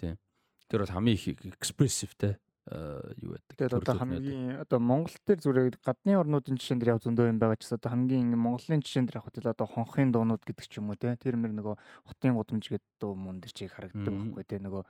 Тийм. 0.00 0.18
Тэр 0.68 0.82
бол 0.84 0.94
хамгийн 0.94 1.16
их 1.16 1.28
экспрессив 1.56 2.14
те 2.16 2.38
Э, 2.66 3.14
юу 3.22 3.38
байдаг. 3.38 3.54
Тэгээд 3.54 3.78
одоо 3.78 3.94
хамгийн 3.94 4.58
одоо 4.58 4.82
Монгол 4.82 5.14
төр 5.22 5.38
зүрэг 5.38 5.78
гадны 5.86 6.18
орнуудын 6.18 6.58
жишээн 6.58 6.82
дээр 6.82 6.98
яв 6.98 7.02
зөндөө 7.06 7.30
юм 7.30 7.38
байгаа 7.38 7.54
ч 7.54 7.70
гэсэн 7.70 7.78
одоо 7.78 7.90
хамгийн 7.94 8.34
Монголын 8.34 8.82
жишээн 8.82 9.06
дээр 9.06 9.22
авах 9.22 9.38
одоо 9.38 9.66
хонхын 9.70 10.10
дуунууд 10.10 10.42
гэдэг 10.42 10.66
ч 10.66 10.82
юм 10.82 10.90
уу 10.90 10.98
те 10.98 11.14
тэр 11.14 11.38
мэр 11.38 11.54
нөгөө 11.54 11.78
хотын 12.10 12.34
гудамж 12.34 12.66
гэдэг 12.66 12.90
дуу 12.98 13.14
мөн 13.14 13.38
дээр 13.38 13.54
чиг 13.54 13.70
харагддаг 13.70 14.10
байхгүй 14.10 14.44
те 14.50 14.58
нөгөө 14.58 14.82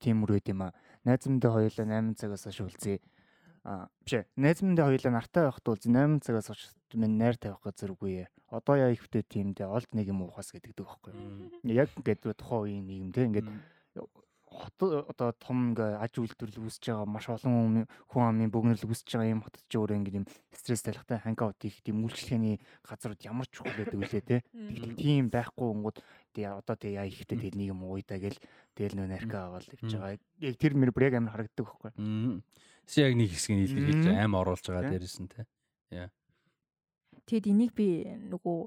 тиймэр 0.00 0.30
үед 0.40 0.48
юм 0.48 0.64
а. 0.64 0.72
Найз 1.04 1.28
мэндээ 1.28 1.52
хоёулаа 1.52 1.84
8 2.00 2.16
цагаас 2.16 2.44
хойш 2.48 2.64
үлзээ. 2.64 2.98
А 3.68 3.92
биш 4.00 4.16
ээ. 4.16 4.24
Найз 4.40 4.64
мэндээ 4.64 4.88
хоёулаа 4.88 5.12
нартай 5.20 5.42
байхад 5.52 5.68
үлзээ 5.68 5.92
8 5.92 6.24
цагаас 6.24 6.48
хойш 6.48 6.64
минь 6.96 7.20
найр 7.20 7.36
тавих 7.36 7.60
газаргүй. 7.60 8.24
Одоо 8.48 8.80
яа 8.80 8.88
ихтэй 8.88 9.20
тиймдээ 9.20 9.68
олд 9.68 9.92
нэг 9.92 10.08
юм 10.08 10.24
уухаас 10.24 10.48
гэдэг 10.48 10.72
байхгүй. 10.72 11.12
Яг 11.76 11.92
ингээд 11.92 12.24
тухайн 12.40 12.80
үеийн 12.80 12.88
нийгэм 12.88 13.12
те 13.12 13.28
ингээд 13.28 13.52
хот 14.46 14.78
одоо 15.10 15.34
том 15.34 15.74
ингээ 15.74 15.98
аж 15.98 16.22
үйлдвэрлэл 16.22 16.70
үүсэж 16.70 16.94
байгаа 16.94 17.08
маш 17.10 17.26
олон 17.26 17.84
хүн 18.06 18.22
амын 18.22 18.50
бөгнөрл 18.54 18.86
үүсэж 18.86 19.18
байгаа 19.18 19.34
юм 19.34 19.42
хотод 19.42 19.64
ч 19.66 19.74
өөрөө 19.74 19.98
ингээ 19.98 20.18
юм 20.22 20.26
стресс 20.54 20.86
талхтай 20.86 21.18
хангаут 21.18 21.58
их 21.66 21.82
тийм 21.82 22.06
үйлчлэгээний 22.06 22.62
газрууд 22.86 23.20
ямар 23.26 23.46
ч 23.50 23.60
байдаг 23.66 23.98
үлээ 23.98 24.22
те. 24.22 24.36
Тийм 24.94 25.28
байхгүй 25.34 25.66
өнгөд 25.66 25.98
тий 26.30 26.46
одоо 26.46 26.76
тий 26.78 26.94
яа 26.94 27.10
ихтэй 27.10 27.36
тэгэл 27.36 27.58
нэг 27.58 27.68
юм 27.74 27.82
ууйдаа 27.84 28.18
гэл 28.22 28.38
тэгэл 28.78 28.96
нөө 29.02 29.08
нарка 29.10 29.50
аваад 29.50 29.66
явж 29.66 29.90
байгаа. 29.90 30.18
Яг 30.40 30.56
тэр 30.62 30.72
мэр 30.78 30.94
бүр 30.94 31.10
яг 31.10 31.18
амар 31.18 31.34
харагддаг 31.34 31.66
байхгүй. 31.66 31.90
Си 32.86 33.02
яг 33.02 33.12
нэг 33.18 33.34
хэсгийг 33.34 33.66
илэрхийлж 33.66 34.06
аим 34.14 34.38
оруулж 34.38 34.62
байгаа 34.62 34.94
дээрээс 34.94 35.18
нь 35.20 35.30
те. 35.32 35.42
Яа. 35.90 36.08
Тэгэд 37.26 37.46
энийг 37.50 37.72
би 37.74 38.06
нөгөө 38.30 38.58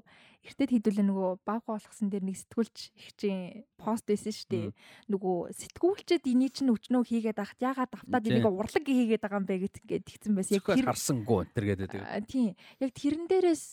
эртэд 0.52 0.70
хідүүлээ 0.72 1.06
нөгөө 1.08 1.30
баг 1.48 1.64
болгосон 1.64 2.12
дээр 2.12 2.28
нэг 2.28 2.36
сэтгүүлч 2.44 2.76
их 2.92 3.08
чинь 3.16 3.64
пост 3.80 4.04
байсан 4.04 4.32
шүү 4.36 4.48
дээ. 4.52 4.68
Нөгөө 5.08 5.36
сэтгүүлчэд 5.56 6.28
энийг 6.28 6.52
чинь 6.52 6.72
өчнөө 6.72 7.08
хийгээд 7.08 7.40
ахт 7.40 7.56
ягаад 7.60 7.92
автаад 7.92 8.28
энийг 8.28 8.44
урлаг 8.44 8.84
хийгээд 8.84 9.24
байгаа 9.24 9.40
юм 9.40 9.48
бэ 9.48 9.64
гэт 9.64 9.80
ингээд 9.80 10.04
тэгсэн 10.04 10.32
байсан. 10.36 10.60
Яг 10.60 10.68
тэр 10.76 10.88
харсангүй 10.92 11.38
энэ 11.48 11.68
гэдэг. 11.72 11.90
Тийм. 12.28 12.52
Яг 12.84 12.90
тэрэн 12.92 13.24
дээрээс 13.32 13.64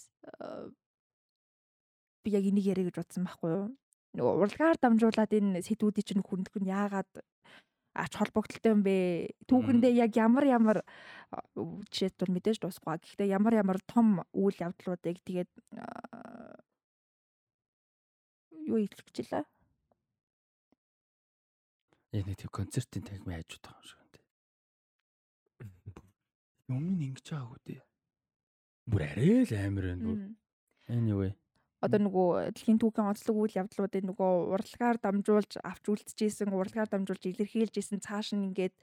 би 2.24 2.30
яг 2.32 2.44
энийг 2.48 2.66
яриа 2.72 2.88
гэж 2.88 2.96
бодсон 3.00 3.28
байхгүй 3.28 3.52
юу? 3.52 3.68
Нөгөө 4.16 4.34
урлагаар 4.40 4.78
дамжуулаад 4.80 5.32
энэ 5.36 5.64
сэтгүүдийн 5.68 6.08
чинь 6.08 6.24
хүндх 6.24 6.56
нь 6.58 6.72
яагаад 6.72 7.12
ач 7.98 8.14
холбогдолтой 8.14 8.72
юм 8.72 8.82
бэ? 8.86 9.34
Түүхэндээ 9.50 9.94
яг 9.98 10.14
ямар 10.14 10.46
ямар 10.46 10.78
жишээд 11.90 12.22
бол 12.22 12.34
мэдээж 12.38 12.62
дуусахгүй. 12.62 13.02
Гэхдээ 13.02 13.34
ямар 13.34 13.54
ямар 13.58 13.80
том 13.90 14.22
үйл 14.38 14.58
явдлуудыг 14.62 15.18
тэгээд 15.26 15.50
юу 18.70 18.78
илэрхийлээ? 18.78 19.46
Яг 22.22 22.24
нэг 22.30 22.38
тийм 22.38 22.52
концертын 22.54 23.04
тагмын 23.04 23.42
хайжууд 23.42 23.66
байгаа 23.66 23.82
юм 23.82 23.90
шиг 23.90 24.00
энэ. 24.06 24.22
Юм 26.70 26.86
нь 26.94 27.06
ингэж 27.10 27.26
байгаагүй 27.34 27.60
дээ. 27.66 27.82
Бүр 28.86 29.02
арай 29.04 29.44
л 29.44 29.54
амар 29.58 29.86
байна 29.90 30.06
бүр. 30.06 30.22
Anyway 30.88 31.36
одоо 31.84 32.00
нөгөө 32.02 32.28
дэлхийн 32.58 32.82
түүхийн 32.82 33.10
онцлог 33.14 33.38
үйл 33.38 33.60
явдлуудыг 33.62 34.04
нөгөө 34.08 34.32
урлагаар 34.56 34.98
дамжуулж 34.98 35.62
авч 35.62 35.84
үлдчихсэн 35.94 36.50
урлагаар 36.50 36.90
дамжуулж 36.90 37.24
илэрхийлж 37.30 37.78
исэн 37.78 38.02
цааш 38.02 38.34
нь 38.34 38.50
ингээд 38.50 38.74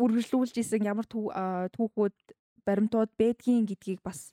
үргэлжлүүлж 0.00 0.54
исэн 0.56 0.88
ямар 0.88 1.04
түүхүүд 1.04 2.16
баримтууд 2.64 3.12
байдгийн 3.20 3.68
гэдгийг 3.68 4.00
бас 4.00 4.32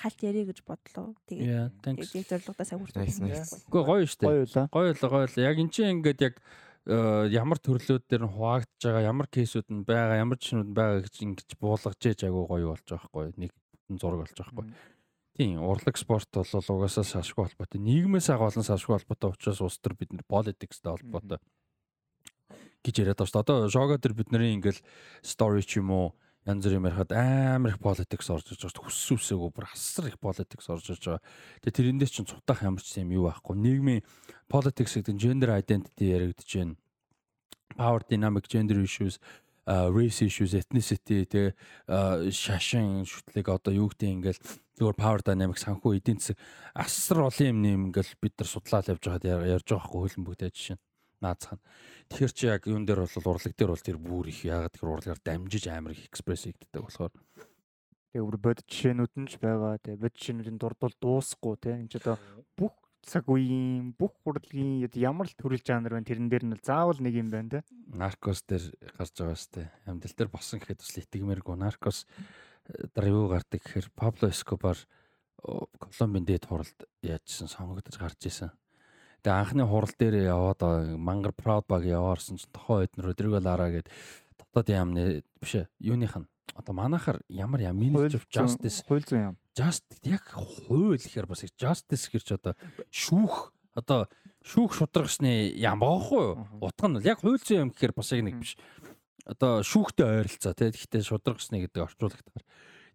хальт 0.00 0.20
яриа 0.20 0.44
гэж 0.48 0.60
бодлоо. 0.68 1.16
Тэгээд 1.24 1.72
яг 1.72 2.28
зорилгодоо 2.28 2.66
сайн 2.68 2.80
хүрсэн. 2.84 3.24
Үгүй 3.72 3.82
гоё 3.88 4.04
шүү 4.04 4.20
дээ. 4.20 4.68
Гоё 4.68 4.92
л 4.92 5.08
гоё 5.08 5.24
л. 5.24 5.40
Яг 5.40 5.56
эн 5.56 5.70
чинь 5.72 5.92
ингээд 5.96 6.20
яг 6.20 6.34
ямар 7.32 7.58
төрлүүд 7.60 8.04
дээр 8.08 8.24
нь 8.28 8.32
хуваагдж 8.36 8.80
байгаа, 8.84 9.08
ямар 9.08 9.28
кейсүүд 9.32 9.68
нь 9.72 9.84
байгаа, 9.88 10.20
ямар 10.20 10.36
жишнүүд 10.36 10.68
нь 10.68 10.76
байгаа 10.76 11.00
гэж 11.04 11.14
ингэж 11.24 11.48
буулгаж 11.60 12.00
ээж 12.00 12.20
агай 12.28 12.44
гоё 12.44 12.66
болж 12.72 12.86
байгаа 12.88 13.08
хгүй. 13.08 13.26
Нэг 13.36 13.52
зураг 14.00 14.20
болж 14.24 14.36
байгаа 14.36 14.52
хгүй. 14.52 14.66
Тийм, 15.40 15.62
урлаг 15.64 15.96
спорт 15.96 16.28
бол 16.36 16.44
угаасаа 16.44 17.00
шашгүй 17.00 17.46
холбоотой. 17.48 17.80
Нийгмээс 17.80 18.28
агуулсан 18.28 18.60
шашгүй 18.60 18.98
холбоотой 18.98 19.32
учраас 19.32 19.62
улс 19.64 19.80
төр 19.80 19.96
бид 19.96 20.12
нар 20.12 20.20
политикстэй 20.28 20.92
холбоотой 20.92 21.40
гэж 22.84 23.00
яриад 23.00 23.16
байна 23.16 23.30
шүү 23.32 23.40
дээ. 23.40 23.44
Одоо 23.48 23.72
шого 23.72 23.96
төр 23.96 24.12
бидний 24.20 24.52
ингээл 24.52 24.84
story 25.24 25.64
ч 25.64 25.80
юм 25.80 25.96
уу 25.96 26.12
янз 26.44 26.60
бүрийн 26.68 26.84
ярихад 26.84 27.16
амар 27.16 27.72
их 27.72 27.80
политикс 27.80 28.28
орж 28.28 28.52
иж 28.52 28.68
байгаа. 28.68 28.84
Хүссэн 28.84 29.16
үсээгөө 29.16 29.48
бүр 29.56 29.66
асар 29.72 30.12
их 30.12 30.20
политикс 30.20 30.68
орж 30.68 30.92
иж 30.92 31.08
байгаа. 31.08 31.24
Тэгээ 31.64 31.76
тэрэндээс 31.88 32.12
чинь 32.20 32.28
цутах 32.28 32.60
ямар 32.60 32.84
ч 32.84 33.00
юм 33.00 33.08
юу 33.08 33.32
байхгүй. 33.32 33.56
Нийгмийн 33.56 34.04
politics 34.44 34.92
гэдэг 34.92 35.16
gender 35.16 35.56
identity 35.56 36.04
яригдж 36.12 36.52
байна. 36.52 36.76
Power 37.80 38.04
dynamic 38.04 38.44
gender 38.44 38.76
issues 38.76 39.16
race 39.70 40.26
issues, 40.26 40.54
ethnicity 40.58 41.24
тэгээ 41.30 42.30
шашин 42.34 43.06
шүтлэг 43.06 43.46
одоо 43.54 43.72
юу 43.74 43.88
гэдэг 43.90 44.08
ингээл 44.10 44.40
зүгээр 44.80 44.96
power 44.98 45.22
dynamics 45.22 45.62
санхүү 45.62 46.00
эдийн 46.00 46.18
засаг 46.18 46.38
асар 46.74 47.28
олон 47.30 47.46
юм 47.46 47.58
нэм 47.62 47.80
ингээл 47.90 48.18
бид 48.18 48.34
нар 48.40 48.48
судлаад 48.50 48.90
явж 48.90 49.02
байгаад 49.06 49.46
ярьж 49.46 49.68
байгаа 49.70 49.86
хгүй 49.86 50.00
хөлн 50.10 50.26
бүгдээ 50.26 50.50
жишээ 50.50 50.78
наацхан. 51.20 51.60
Тэгэхээр 52.08 52.32
чи 52.34 52.44
яг 52.48 52.62
юун 52.66 52.84
дээр 52.88 53.04
бол 53.04 53.30
урлаг 53.30 53.54
дээр 53.54 53.70
бол 53.70 53.84
тэр 53.84 53.98
бүр 54.00 54.26
их 54.32 54.40
ягаад 54.42 54.74
тэр 54.74 54.88
урлагаар 54.88 55.20
дамжиж 55.20 55.68
амар 55.68 55.92
их 55.92 56.08
экспресс 56.08 56.48
хийгддэг 56.48 56.80
болохоор 56.80 57.12
Тэгээ 58.10 58.26
өөр 58.26 58.38
бод 58.42 58.58
жишээнүүд 58.66 59.14
нь 59.22 59.28
ч 59.30 59.38
байгаа. 59.38 59.78
Тэгээ 59.78 60.02
бод 60.02 60.14
жишээнүүдийн 60.18 60.58
дурдвал 60.58 60.96
дуусахгүй 60.98 61.54
те. 61.62 61.78
Энд 61.78 61.94
ч 61.94 62.02
одоо 62.02 62.18
бүх 62.58 62.74
цаг 63.04 63.28
үеийн 63.28 63.92
бүх 63.96 64.14
урлагийн 64.24 64.86
ямар 64.94 65.26
л 65.26 65.34
төрөл 65.34 65.62
жанр 65.62 65.96
байна 65.96 66.08
тэрэн 66.08 66.28
дээр 66.28 66.44
нь 66.44 66.60
заавал 66.60 67.00
нэг 67.00 67.14
юм 67.16 67.28
байна 67.32 67.60
те. 67.60 67.60
Наркос 67.90 68.44
дээр 68.44 68.64
гарч 68.98 69.14
байгаа 69.16 69.38
сте. 69.38 69.70
Амьдрал 69.86 70.16
дээр 70.16 70.30
босон 70.30 70.60
гэхэд 70.60 70.84
бас 70.84 70.94
итгэмээргүй. 71.00 71.56
Наркос 71.56 72.04
э, 72.68 72.88
дараа 72.94 73.10
юу 73.10 73.28
гардаг 73.32 73.60
гэхээр 73.64 73.88
Пабло 73.96 74.28
Эскобар 74.28 74.78
Колумбийн 75.40 76.28
дээд 76.28 76.44
хуралд 76.44 76.84
яажсэн 77.00 77.48
сонгогдож 77.48 77.96
гарч 77.96 78.20
исэн. 78.28 78.52
Тэгээ 79.24 79.40
анхны 79.40 79.64
хурал 79.64 79.92
дээр 79.96 80.28
яваад 80.28 80.60
мангар 81.00 81.32
Proud 81.32 81.64
Bag 81.64 81.88
яваарсан 81.88 82.36
чинь 82.36 82.52
тохоо 82.52 82.84
эднэр 82.84 83.12
Rodrigo 83.12 83.40
Lara 83.40 83.72
гээд 83.72 83.88
дотоод 84.36 84.68
яамны 84.68 85.24
биш 85.40 85.64
юуных 85.80 86.16
нь 86.16 86.28
одоо 86.56 86.74
манайхаар 86.76 87.20
ямар 87.28 87.60
яа 87.60 87.72
Ministry 87.72 88.20
of 88.20 88.28
Justice 88.28 88.84
хууль 88.84 89.04
зүйн 89.04 89.32
яам. 89.32 89.36
Just 89.60 89.84
яг 90.08 90.24
хууль 90.32 90.96
гэхээр 90.96 91.28
бас 91.28 91.44
Justice 91.44 92.08
гэж 92.08 92.40
одоо 92.40 92.56
шүүх 92.88 93.52
одоо 93.76 94.08
шүүх 94.40 94.72
шударгасны 94.72 95.52
яам 95.52 95.84
баахгүй 95.84 96.22
юу? 96.32 96.48
Утга 96.64 96.88
нь 96.88 97.04
яг 97.04 97.20
хууль 97.20 97.36
зүйн 97.36 97.68
яам 97.68 97.72
гэхээр 97.76 97.92
бас 97.92 98.08
яг 98.16 98.24
нэг 98.24 98.40
биш. 98.40 98.56
Одоо 99.28 99.60
шүүхтэй 99.60 100.24
ойролцоо 100.24 100.56
тий. 100.56 100.72
Гэхдээ 100.72 101.04
шударгасны 101.04 101.60
гэдэг 101.60 101.84
орчуулагтаар 101.84 102.44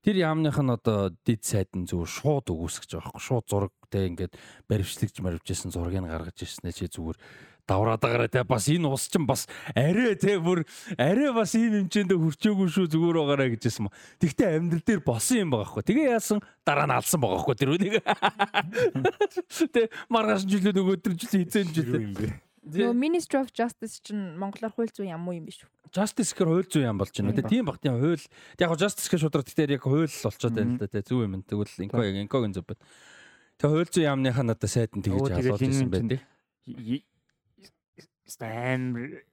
тэр 0.05 0.21
яамных 0.21 0.57
нь 0.61 0.69
одоо 0.69 1.13
дид 1.25 1.41
сайд 1.41 1.73
нь 1.73 1.89
зүгээр 1.89 2.09
шууд 2.09 2.53
өгөөсгөж 2.53 2.89
байгаа 2.93 3.09
байхгүй 3.09 3.25
шууд 3.25 3.45
зураг 3.49 3.73
те 3.89 4.05
ингээд 4.05 4.33
баримтлагж 4.69 5.17
марвжсэн 5.17 5.73
зургийг 5.73 6.05
гаргаж 6.05 6.37
ирснэ 6.45 6.69
чи 6.77 6.85
зүгээр 6.85 7.17
давраад 7.65 8.01
байгаарэ 8.01 8.29
те 8.29 8.43
бас 8.45 8.69
энэ 8.69 8.87
ус 8.87 9.09
чинь 9.09 9.25
бас 9.25 9.49
арай 9.73 10.15
те 10.15 10.37
бүр 10.37 10.63
арай 10.97 11.33
бас 11.33 11.57
ийм 11.57 11.85
хэмжээнд 11.85 12.13
хүрчээгүй 12.13 12.69
шүү 12.69 12.89
зүгээр 12.93 13.17
байгаарэ 13.17 13.57
гэжсэн 13.57 13.89
юм. 13.89 13.93
Тэгтээ 14.21 14.57
амьдрал 14.61 14.85
дээр 14.85 15.01
босон 15.01 15.37
юм 15.45 15.49
байгаа 15.53 15.69
хгүй. 15.73 15.83
Тэгээ 15.85 16.13
яасан 16.13 16.39
дараа 16.61 16.85
нь 16.85 16.95
алсан 16.95 17.19
байгаа 17.21 17.41
хгүй 17.41 17.55
тэр 17.57 17.73
үнийг. 17.73 17.95
Тэ 19.73 19.89
маргааш 20.13 20.45
жилээ 20.45 20.73
нөгөөдөр 20.77 21.13
жилээ 21.17 21.41
хизэн 21.49 21.69
юм 21.73 22.13
бэ. 22.13 22.45
Нөгөө 22.65 22.97
Ministry 22.97 23.37
of 23.37 23.53
Justice 23.53 24.01
чинь 24.01 24.37
монголоор 24.41 24.73
хууль 24.73 24.89
зүйн 24.89 25.13
яам 25.13 25.29
уу 25.29 25.37
юм 25.37 25.45
биш 25.45 25.61
үү? 25.61 25.69
Justice 25.93 26.33
гэхэр 26.33 26.49
хууль 26.49 26.65
зүйн 26.65 26.89
яам 26.89 26.97
болж 26.97 27.13
байна. 27.13 27.37
Тэ 27.37 27.45
тийм 27.45 27.69
тийм 27.77 28.01
хууль. 28.01 28.25
Яг 28.57 28.73
Justice 28.73 29.05
гэж 29.05 29.21
шудраг 29.21 29.45
тэгэхээр 29.45 29.77
яг 29.77 29.85
хууль 29.85 30.09
болчиход 30.09 30.57
байна 30.57 30.73
л 30.73 30.81
да. 30.81 30.89
Тэ 30.89 31.05
зүг 31.05 31.29
юм. 31.29 31.45
Тэгвэл 31.45 31.85
инко 31.85 32.01
яг 32.01 32.17
инкогийн 32.25 32.57
зөв 32.57 32.65
байна. 32.65 32.81
Тэгээ 33.61 33.69
хуйл 33.69 33.91
зүйн 33.93 34.07
яамныхаа 34.09 34.45
надад 34.49 34.65
сайд 34.65 34.97
нь 34.97 35.05
тэгж 35.05 35.29
асууж 35.29 35.61
ирсэн 35.61 35.93
байдаг. 35.93 36.25
Амар 38.25 39.23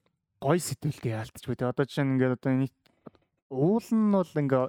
гой 0.42 0.58
сэтгэлтэй 0.58 1.16
яалтчгүй. 1.16 1.56
Тэгээ 1.56 1.72
одоо 1.72 1.84
жишээ 1.86 2.04
нь 2.04 2.12
ингээд 2.18 2.36
одоо 2.36 2.52
нийт 2.52 2.76
уул 3.48 3.86
нь 3.88 4.12
бол 4.12 4.32
ингээ 4.36 4.64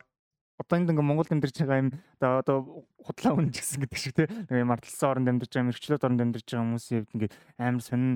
одоо 0.62 0.76
энд 0.78 0.90
ингээ 0.94 1.04
Монголд 1.04 1.32
амьдарч 1.34 1.58
байгаа 1.60 1.82
юм 1.82 1.90
одоо 2.22 2.32
одоо 2.40 2.58
худлаа 3.04 3.34
үнэ 3.36 3.52
гэсэн 3.52 3.80
гэдэг 3.84 4.00
шиг 4.00 4.14
тийм 4.16 4.30
нэг 4.48 4.70
марталсан 4.70 5.10
оронд 5.12 5.30
амьдарч 5.34 5.52
байгаа 5.52 5.68
мэрэгчлүүд 5.74 6.06
оронд 6.08 6.24
амьдарч 6.24 6.48
байгаа 6.48 6.66
хүмүүсийн 6.72 7.02
хувьд 7.04 7.16
ингээ 7.18 7.32
амар 7.58 7.84
сонин 7.84 8.14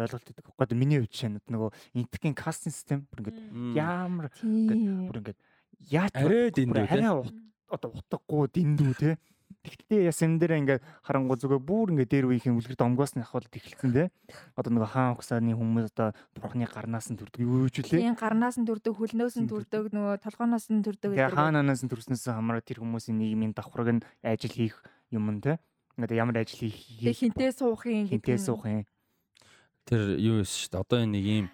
ойлголт 0.00 0.28
өгдөг. 0.32 0.46
Гэхдээ 0.56 0.80
миний 0.80 0.98
хувьд 1.02 1.12
шинэ 1.12 1.44
нөгөө 1.44 1.70
интекийн 1.98 2.36
кастинг 2.38 2.72
систем 2.72 3.04
бүр 3.10 3.20
ингээ 3.20 3.36
ямар 3.76 4.32
бүр 4.32 5.18
ингээ 5.20 5.36
яач 5.92 6.14
арай 6.16 6.48
дэндүү 6.54 6.84
арай 6.88 7.10
одоо 7.68 7.90
утгагүй 7.92 8.48
дэндүү 8.54 8.92
тийм 8.96 9.18
Тэгтээ 9.60 10.08
яс 10.08 10.24
энэ 10.24 10.40
дээр 10.40 10.56
ингээд 10.64 10.82
харангуй 11.04 11.36
зүгээр 11.36 11.60
бүр 11.60 11.92
ингээд 11.92 12.08
дээр 12.08 12.26
үеийн 12.32 12.56
үлгэр 12.56 12.80
домгоос 12.80 13.12
нь 13.12 13.20
ахвал 13.20 13.44
тэгэлцэн 13.44 13.92
те. 13.92 14.04
Одоо 14.56 14.72
нөгөө 14.72 14.88
хаан 14.88 15.12
ухсааны 15.20 15.52
хүмүүс 15.52 15.92
одоо 15.92 16.16
бурхны 16.32 16.64
гарнаас 16.64 17.12
нь 17.12 17.20
төрдөг 17.20 17.44
юу 17.44 17.68
ч 17.68 17.84
үлээ. 17.84 18.00
Тийм 18.00 18.16
гарнаас 18.16 18.56
нь 18.56 18.64
төрдөг, 18.64 18.96
хөлнөөс 18.96 19.36
нь 19.36 19.48
төрдөг, 19.52 19.92
нөгөө 19.92 20.16
толгооноос 20.24 20.66
нь 20.72 20.80
төрдөг 20.80 21.12
гэдэг. 21.12 21.36
Хаанаас 21.36 21.84
нь 21.84 21.92
төрснөөс 21.92 22.24
хамаараа 22.32 22.64
тэр 22.64 22.80
хүмүүсийн 22.80 23.20
нийгмийн 23.20 23.52
давхраг 23.52 24.00
нь 24.00 24.04
ажил 24.24 24.56
хийх 24.56 24.80
юм 25.12 25.28
нь 25.28 25.44
те. 25.44 25.60
Ингээд 26.00 26.16
ямар 26.16 26.40
ажил 26.40 26.64
хийх. 26.64 27.04
Хинтээ 27.04 27.52
суухын 27.52 28.08
гэдэг. 28.08 28.16
Хинтээ 28.16 28.38
суухын. 28.40 28.88
Тэр 29.84 30.16
юу 30.16 30.40
вэ 30.40 30.48
шүү 30.48 30.72
дээ. 30.72 30.80
Одоо 30.80 30.98
энэ 31.04 31.12
нэг 31.12 31.24
юм 31.28 31.46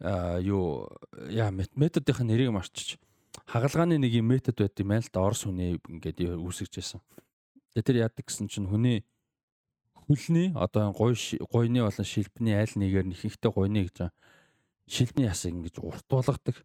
юу 0.00 0.88
яа 1.28 1.52
методын 1.52 2.24
нэрийг 2.24 2.56
марчиж 2.56 2.96
хагалгааны 3.44 3.98
нэг 3.98 4.12
юм 4.16 4.32
метод 4.32 4.56
байт 4.56 4.80
юм 4.80 4.88
байна 4.88 5.04
л 5.04 5.12
да 5.12 5.20
орс 5.20 5.44
хүний 5.44 5.76
ингээд 5.76 6.40
үүсгэж 6.40 6.72
байсан. 6.72 7.00
Тэгээ 7.74 7.86
тэр 7.86 7.96
яадаг 8.10 8.24
гэсэн 8.26 8.50
чинь 8.50 8.66
хүний 8.66 9.06
хөлний 9.94 10.50
одоо 10.58 10.90
гой 10.90 11.14
гойны 11.54 11.86
болон 11.86 12.06
шилбэний 12.06 12.58
аль 12.58 12.74
нэгээр 12.74 13.06
нь 13.06 13.14
ихэнхдээ 13.14 13.52
гойны 13.54 13.86
гэж 13.86 14.10
шилбэний 14.90 15.30
ясыг 15.30 15.54
ингэж 15.54 15.78
урт 15.78 16.06
болгодог. 16.10 16.56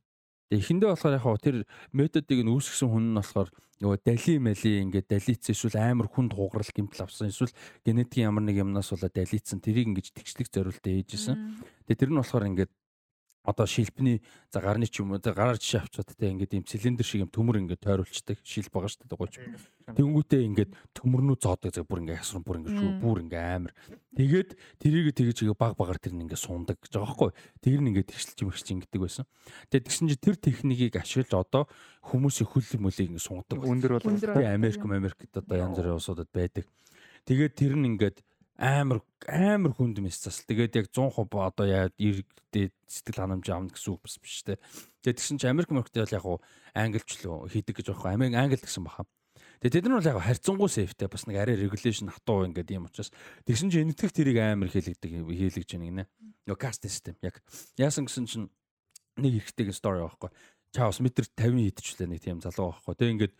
Тэгээ 0.50 0.62
эхэндээ 0.66 0.90
болохоор 0.90 1.18
яг 1.22 1.28
тэр 1.46 1.58
методыг 1.94 2.42
нь 2.42 2.50
үүсгэсэн 2.50 2.90
хүн 2.90 3.06
нь 3.14 3.18
болохоор 3.22 3.50
нөгөө 3.86 4.00
дали 4.02 4.34
мали 4.42 4.72
ингээд 4.82 5.08
далиц 5.14 5.44
эсвэл 5.52 5.78
амар 5.78 6.08
хүнд 6.10 6.34
хугарал 6.34 6.72
гэмтэл 6.74 7.06
авсан 7.06 7.30
эсвэл 7.30 7.54
генетикийн 7.86 8.34
ямар 8.34 8.46
нэг 8.50 8.58
юмнаас 8.66 8.90
болоод 8.90 9.14
далицсан 9.14 9.62
тэрийг 9.62 9.94
ингэж 9.94 10.16
тэгшлэг 10.16 10.48
зориултаа 10.50 10.94
ээжсэн. 10.96 11.38
Тэгээ 11.86 12.00
тэр 12.02 12.12
нь 12.14 12.20
болохоор 12.22 12.50
ингээд 12.50 12.72
одоо 13.46 13.66
шилбэний 13.70 14.22
за 14.50 14.60
гарны 14.60 14.90
ч 14.90 15.00
юм 15.00 15.14
уу 15.14 15.22
гараар 15.22 15.62
жишээ 15.62 15.86
авчаад 15.86 16.10
те 16.18 16.34
ингээд 16.34 16.58
юм 16.58 16.66
цилиндр 16.66 17.06
шиг 17.06 17.24
юм 17.24 17.32
төмөр 17.32 17.62
ингээд 17.62 17.86
тойруулцдаг 17.86 18.42
шилб 18.42 18.74
байгаа 18.74 18.90
шүү 18.90 19.06
дээ 19.06 19.20
гооч. 19.22 19.34
Тэнгүүтээ 19.86 20.42
ингээд 20.50 20.72
төмөрнүү 20.98 21.38
зоодог 21.38 21.70
зэрэг 21.70 21.86
бүр 21.86 22.02
ингээд 22.02 22.20
ясран 22.26 22.42
бүр 22.42 22.58
ингээд 22.66 22.78
шүү 22.82 22.92
бүр 23.06 23.18
ингээд 23.22 23.46
амар. 23.46 23.74
Тэгээд 24.18 24.50
тэрийг 24.82 25.08
тэгэж 25.14 25.38
игээ 25.46 25.58
баг 25.62 25.78
багаар 25.78 26.02
тэр 26.02 26.18
нь 26.18 26.26
ингээд 26.26 26.42
сундаг 26.42 26.82
гэж 26.82 26.92
байгаа 26.98 27.06
байхгүй. 27.14 27.32
Тэр 27.62 27.80
нь 27.86 27.90
ингээд 27.94 28.10
тэгшилж 28.10 28.38
юм 28.42 28.50
ихч 28.50 28.68
ингэдэг 28.74 29.02
байсан. 29.02 29.26
Тэгээд 29.70 29.86
тэгсэн 29.86 30.10
чи 30.10 30.18
тэр 30.18 30.36
техникийг 30.42 30.96
ашиглаж 30.98 31.32
одоо 31.38 31.64
хүмүүсийн 32.10 32.50
хөл 32.50 32.82
мөлийг 32.82 33.14
ингээд 33.14 33.28
сунгадаг. 33.30 33.62
Өндөр 33.62 33.92
бол 34.02 34.10
Америк 34.42 34.82
Америкт 34.82 35.38
одоо 35.38 35.56
янз 35.56 35.78
бүрийн 35.78 36.00
улсуудад 36.02 36.30
байдаг. 36.34 36.66
Тэгээд 37.30 37.54
тэр 37.54 37.74
нь 37.78 37.94
ингээд 37.94 38.26
амар 38.56 39.04
амар 39.28 39.74
хүнд 39.76 40.00
мэс 40.00 40.22
зас. 40.24 40.44
Тэгээд 40.48 40.76
яг 40.80 40.88
100% 40.92 41.28
одоо 41.36 41.66
яа 41.68 41.92
иргэдэд 42.00 42.72
сэтгэл 42.88 43.20
ханамж 43.20 43.46
авна 43.52 43.72
гэсэн 43.74 43.92
үг 43.92 44.02
бас 44.08 44.16
биш 44.22 44.44
те. 44.48 44.56
Тэгээд 45.04 45.20
тэгсэн 45.20 45.38
чинь 45.42 45.52
Америк 45.52 45.70
мөрөгтэй 45.76 46.08
бол 46.08 46.16
яг 46.16 46.26
уу 46.26 46.38
англич 46.72 47.20
л 47.26 47.52
хийдэг 47.52 47.76
гэж 47.84 47.92
байгаа. 47.92 48.16
Америк 48.16 48.36
англи 48.40 48.60
гэсэн 48.62 48.88
баха. 48.88 49.04
Тэгээд 49.60 49.76
тэд 49.76 49.86
нар 49.92 50.00
бол 50.00 50.12
яг 50.16 50.20
харьцангуй 50.24 50.70
сейфтэй 50.72 51.08
бас 51.12 51.28
нэг 51.28 51.36
арай 51.36 51.56
регулейшн 51.60 52.12
хатуу 52.12 52.48
ингээд 52.48 52.76
юм 52.76 52.88
учраас 52.88 53.12
тэгсэн 53.44 53.72
чинь 53.72 53.92
энэтхэх 53.92 54.16
тэрийг 54.16 54.40
амар 54.40 54.72
хийлэгдэг 54.72 55.12
хийлэгж 55.26 55.70
байна 55.76 55.88
гинэ. 55.90 56.04
Нөгөө 56.48 56.60
каст 56.60 56.88
систем 56.88 57.20
яг 57.20 57.44
яасан 57.76 58.08
гэсэн 58.08 58.28
чинь 58.30 58.48
нэг 59.20 59.44
ихтэйг 59.44 59.76
стори 59.76 60.04
байхгүй. 60.04 60.32
Чаус 60.76 61.00
метр 61.00 61.28
50 61.28 61.72
хийдчихлээ 61.72 62.08
нэг 62.08 62.22
тийм 62.24 62.40
залуу 62.44 62.76
байхгүй. 62.76 62.96
Тэгээд 62.96 63.14
ингээд 63.16 63.34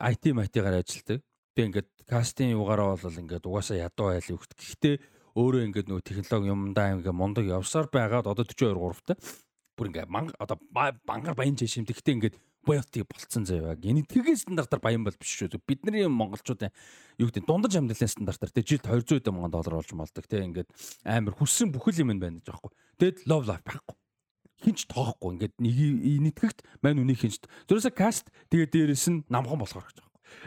IT 0.00 0.24
IT-гаар 0.32 0.80
ажилладаг. 0.80 1.20
Тэг 1.54 1.70
ингээд 1.70 1.88
кастинг 2.10 2.58
югаараа 2.58 2.98
бол 2.98 3.20
ингээд 3.22 3.46
угаасаа 3.46 3.78
ядуу 3.86 4.10
айл 4.10 4.34
өгт. 4.34 4.58
Гэхдээ 4.58 4.94
өөрөө 5.38 5.62
ингээд 5.70 5.88
нөгөө 5.90 6.02
технологи 6.02 6.50
юмдаа 6.50 6.98
ингээд 6.98 7.14
мундаг 7.14 7.46
явсаар 7.46 7.86
байгаад 7.90 8.26
одоо 8.26 8.42
42 8.42 8.74
3-тай 8.74 9.16
бүр 9.78 9.86
ингээд 9.90 10.10
манг 10.10 10.34
одоо 10.38 10.58
бангаар 10.70 11.38
баян 11.38 11.54
жишээ 11.54 11.82
юм. 11.82 11.88
Гэхдээ 11.90 12.14
ингээд 12.18 12.36
боётыг 12.64 13.06
болцсон 13.06 13.44
заяа. 13.46 13.76
Генетикийн 13.78 14.38
стандартаар 14.38 14.82
баян 14.82 15.04
бол 15.04 15.14
биш 15.14 15.34
шүү. 15.36 15.60
Бидний 15.62 16.06
монголчуудын 16.08 16.72
юу 17.18 17.28
гэдэг 17.28 17.46
дундаж 17.46 17.76
амьдралын 17.76 18.10
стандартаар 18.10 18.50
тэг 18.50 18.66
жилд 18.66 18.86
200 18.86 19.30
мянган 19.30 19.52
доллар 19.52 19.78
болж 19.78 19.92
малдаг. 19.92 20.24
Тэг 20.26 20.42
ингээд 20.48 20.70
амар 21.04 21.34
хүссэн 21.36 21.70
бүхэл 21.74 22.02
юм 22.02 22.18
байна 22.18 22.40
гэж 22.40 22.50
аахгүй. 22.50 22.72
Тэгэд 22.98 23.18
love 23.28 23.46
life 23.46 23.66
байхгүй 23.66 23.94
хинч 24.64 24.88
тоохгүй 24.88 25.36
ингээд 25.36 25.54
нэг 25.60 25.76
нийтгэгт 26.24 26.64
мань 26.80 27.02
үнийг 27.04 27.20
хинч. 27.20 27.44
Зүрээсээ 27.68 27.92
каст 27.92 28.32
тэгээ 28.48 28.72
дээрэс 28.72 29.12
нь 29.12 29.24
намхан 29.28 29.60
болохоор 29.60 29.84
гэж 29.84 30.00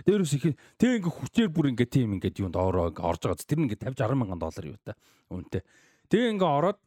Дээрээс 0.06 0.34
их 0.38 0.46
тэг 0.78 1.02
ингээ 1.02 1.14
хүчээр 1.14 1.50
бүр 1.54 1.72
ингээ 1.74 1.88
тийм 1.88 2.18
ингээ 2.18 2.38
юунд 2.42 2.58
ороо 2.58 2.92
ингээ 2.92 3.06
орж 3.06 3.22
байгаа. 3.26 3.46
Тэр 3.46 3.60
ингээ 3.66 3.80
50 3.82 3.98
60 3.98 4.18
мянган 4.18 4.40
доллар 4.42 4.66
юу 4.66 4.80
та 4.84 4.98
үнэтэй. 5.30 5.64
Тэгээ 6.10 6.32
ингээ 6.36 6.52
ороод 6.52 6.80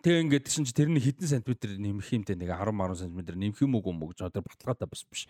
Тэгээ 0.00 0.22
ингээд 0.24 0.44
тийш 0.48 0.56
чи 0.64 0.72
тэрний 0.72 1.04
хэдэн 1.04 1.28
сантиметр 1.28 1.76
нэмэх 1.76 2.08
юмтэй 2.08 2.32
нэг 2.32 2.48
10 2.56 2.72
10 2.72 3.04
сантиметр 3.04 3.36
нэмэх 3.36 3.60
юм 3.60 3.76
уу 3.76 3.84
юм 3.84 4.00
уу 4.00 4.16
гэж 4.16 4.32
одоо 4.32 4.40
баталгаатай 4.40 4.88
бас 4.88 5.04
биш. 5.04 5.28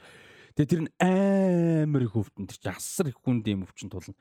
Тэгээ 0.54 0.70
тэр 0.70 0.83
нь 0.86 0.90
амар 1.03 2.06
их 2.06 2.15
өвдөн 2.15 2.47
тэр 2.47 2.58
чи 2.62 2.70
асар 2.70 3.10
их 3.10 3.19
хүнд 3.19 3.51
юм 3.51 3.67
өвчин 3.67 3.90
тулна. 3.90 4.15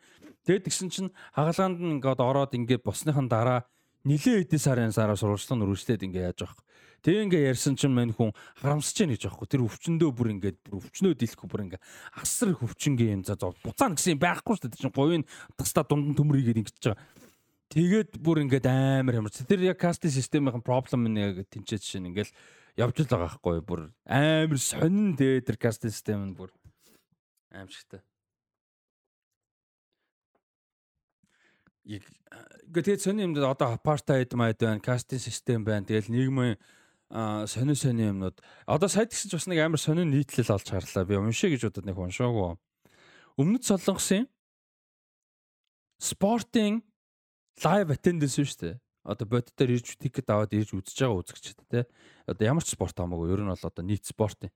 Тэгээд 0.49 0.65
тэгсэн 0.65 0.89
чинь 0.89 1.13
хагалгаанд 1.37 1.77
нь 1.77 2.01
ингээд 2.01 2.17
ороод 2.17 2.57
ингээд 2.57 2.81
босныхан 2.81 3.29
дараа 3.29 3.69
нилээ 4.09 4.49
эдийн 4.49 4.57
сарын 4.57 4.89
сараа 4.89 5.13
сурвалжлан 5.13 5.61
өргөжлээд 5.69 6.09
ингээд 6.09 6.33
яаж 6.33 6.41
байгаа 6.41 6.65
Тэгээ 6.99 7.23
ингээ 7.25 7.49
ярьсан 7.55 7.79
чинь 7.79 7.95
мань 7.95 8.11
хүн 8.11 8.35
харамсаж 8.59 9.07
яах 9.07 9.15
гэж 9.15 9.23
аахгүй. 9.31 9.47
Тэр 9.47 9.63
өвчнөдөө 9.63 10.09
бүр 10.11 10.27
ингээ 10.35 10.53
бүр 10.67 10.83
өвчнөө 10.83 11.15
дийлэхгүй 11.15 11.47
бүр 11.47 11.63
ингээ 11.71 11.81
асар 12.19 12.51
их 12.51 12.59
өвчнгийн 12.59 13.19
юм 13.19 13.23
за 13.23 13.39
буцаана 13.39 13.95
гэсэн 13.95 14.19
юм 14.19 14.21
байхгүй 14.23 14.53
шүү 14.59 14.67
дээ. 14.67 14.81
Чинь 14.83 14.95
говийн 14.95 15.23
тастаа 15.55 15.87
дундан 15.87 16.15
төмрийгээд 16.19 16.59
ингэж 16.59 16.75
байгаа. 16.83 16.99
Тэгээд 17.69 18.17
бүр 18.17 18.41
ингээд 18.43 18.65
амар 18.65 19.21
ямарч. 19.21 19.45
Тэр 19.45 19.61
яг 19.61 19.77
кастинг 19.77 20.11
системийн 20.11 20.65
проблем 20.65 21.05
нь 21.05 21.21
яг 21.21 21.45
тэнцээ 21.53 21.77
жишээ 21.77 22.01
нь 22.01 22.09
ингээл 22.09 22.33
явж 22.81 22.95
л 22.97 23.11
байгаа 23.13 23.29
байхгүй 23.29 23.61
бүр 23.61 23.81
амар 24.09 24.57
сонин 24.57 25.13
дээ 25.13 25.45
тэр 25.45 25.57
кастинг 25.61 25.93
систем 25.93 26.33
нь 26.33 26.33
бүр 26.33 26.49
аимшигтай. 27.53 28.01
Яг 31.85 32.03
тэгээд 32.73 33.05
сони 33.05 33.25
юмд 33.25 33.37
одоо 33.37 33.77
апартайд 33.77 34.33
майд 34.33 34.57
байна, 34.57 34.81
кастинг 34.81 35.21
систем 35.21 35.61
байна. 35.61 35.85
Тэгэл 35.85 36.09
нийгмийн 36.09 36.57
а 37.09 37.47
сони 37.47 37.75
сони 37.75 38.09
юмнууд. 38.09 38.39
Одоо 38.65 38.89
сая 38.89 39.05
тэгсэн 39.05 39.29
ч 39.29 39.33
бас 39.33 39.47
нэг 39.49 39.59
амар 39.59 39.81
сони 39.81 40.05
нийтлэл 40.05 40.53
олж 40.53 40.69
харлаа. 40.69 41.05
Би 41.05 41.17
уншия 41.17 41.49
гэж 41.49 41.69
удаад 41.69 41.89
нэг 41.89 41.97
уншаагүй. 41.97 42.57
Өмнөд 43.37 43.63
солонгосын 43.65 44.29
спортын 45.97 46.81
лайв 47.65 47.89
attendance 47.91 48.37
шүү 48.37 48.61
дээ. 48.61 48.75
Одоо 49.09 49.25
боддоор 49.25 49.69
ирж 49.73 49.97
тикет 49.97 50.29
аваад 50.29 50.53
ирж 50.53 50.75
үзэж 50.77 50.97
байгаа 51.01 51.19
үзэгчд 51.23 51.59
те. 51.71 51.89
Одоо 52.29 52.45
ямар 52.45 52.63
ч 52.63 52.77
спорт 52.77 52.93
хамаагүй. 52.93 53.33
Ер 53.33 53.41
нь 53.41 53.51
бол 53.51 53.65
одоо 53.65 53.83
нийт 53.83 54.05
спортын 54.05 54.53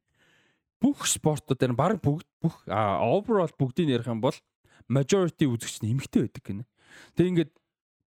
бүх 0.83 1.07
спортууд 1.07 1.59
дээр 1.59 1.75
баг 1.79 2.03
бүгд 2.03 2.27
бүх 2.43 2.67
overall 2.67 3.51
бүгдийг 3.55 3.95
ярих 3.95 4.11
юм 4.11 4.19
бол 4.19 4.35
majority 4.91 5.47
үзэгч 5.47 5.79
нь 5.79 5.95
эмэгтэй 5.95 6.27
байдаг 6.27 6.43
гинэ 6.43 6.63
тэг 7.15 7.25
ингээд 7.31 7.51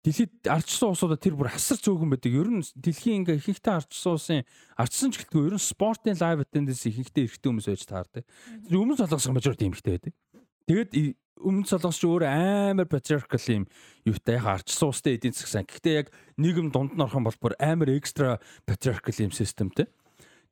Дэлхийд 0.04 0.44
ардчсан 0.44 0.92
улсуудад 0.92 1.24
тэр 1.24 1.32
бүр 1.32 1.48
хасар 1.48 1.80
цөөхөн 1.80 2.12
байдаг. 2.12 2.28
Ер 2.28 2.48
нь 2.52 2.60
дэлхийн 2.76 3.24
ингээ 3.24 3.40
ихэнхдээ 3.40 3.72
ардчсан 3.72 4.12
улсын 4.12 4.44
ардчсан 4.76 5.08
ч 5.16 5.24
гэлтгүй 5.24 5.48
ер 5.48 5.56
нь 5.56 5.64
спортын 5.64 6.20
лайв 6.20 6.44
attendance 6.44 6.84
ихэнхдээ 6.84 7.24
эрэгтэй 7.24 7.48
хүмүүс 7.48 7.68
байж 7.72 7.82
таардаг. 7.88 8.24
Өмнө 8.68 9.00
солонгос 9.00 9.32
мажорити 9.32 9.64
эмэгтэй 9.64 9.92
байдаг. 9.96 10.12
Тэгээд 10.68 11.16
өмнө 11.40 11.64
солонгос 11.64 11.98
ч 12.00 12.04
өөр 12.04 12.24
амар 12.28 12.84
patriarchal 12.84 13.48
юм 13.48 13.64
юутай 14.04 14.36
яг 14.36 14.60
ардчсан 14.60 14.92
улстай 14.92 15.16
эдийн 15.16 15.32
засаг 15.32 15.48
сан. 15.48 15.64
Гэхдээ 15.64 15.94
яг 16.04 16.08
нийгэм 16.36 16.68
дунд 16.68 16.92
нь 16.92 17.00
орох 17.00 17.16
юм 17.16 17.24
бол 17.24 17.40
бүр 17.40 17.56
амар 17.56 17.88
экстра 17.96 18.44
patriarchal 18.68 19.24
юм 19.24 19.32
системтэй. 19.32 19.88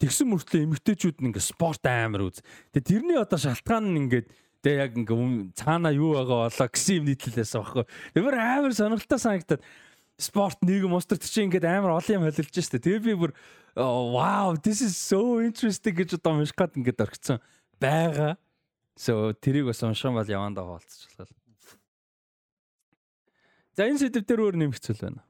Тэгсэн 0.01 0.33
мөртлөө 0.33 0.65
эмэгтэйчүүд 0.65 1.21
нь 1.21 1.29
ингээ 1.29 1.45
спорт 1.45 1.85
амар 1.85 2.33
үз. 2.33 2.41
Тэгээд 2.73 2.89
тэрний 2.89 3.19
одоо 3.21 3.39
шалтгаан 3.39 3.85
нь 3.93 4.01
ингээд 4.09 4.27
Тэгээ 4.63 4.79
яг 4.79 4.93
ингээ 4.95 5.53
цаана 5.59 5.91
юу 5.91 6.15
байгаа 6.15 6.47
болоо 6.47 6.69
гэсэн 6.71 7.03
юм 7.03 7.07
нийтлэлээс 7.11 7.55
багхгүй. 7.59 7.85
Ямар 8.15 8.35
амар 8.39 8.73
сонирхолтой 8.73 9.19
санагдаад 9.19 9.63
спорт 10.23 10.63
нийгэм 10.63 10.95
устар 10.95 11.19
чи 11.19 11.43
ингээд 11.43 11.67
амар 11.67 11.99
олон 11.99 12.23
юм 12.23 12.27
холилж 12.31 12.55
штэ. 12.55 12.79
Тэгээ 12.79 13.03
би 13.03 13.15
бүр 13.19 13.35
wow 13.75 14.55
this 14.55 14.79
is 14.79 14.95
so 14.95 15.43
interesting 15.43 15.99
гэж 15.99 16.23
одоо 16.23 16.39
уншихад 16.39 16.79
ингээд 16.79 17.03
орчихсон 17.03 17.43
байгаа. 17.83 18.39
So 18.95 19.35
тэрийг 19.35 19.67
бас 19.67 19.83
уншсан 19.83 20.15
бол 20.15 20.31
явандаа 20.31 20.63
хаалцчихлаа. 20.63 21.27
За 23.75 23.89
энэ 23.89 23.99
сэдв 23.99 24.23
дээр 24.23 24.47
өөр 24.47 24.57
нэмэх 24.63 24.79
зүйл 24.79 25.01
байна. 25.01 25.27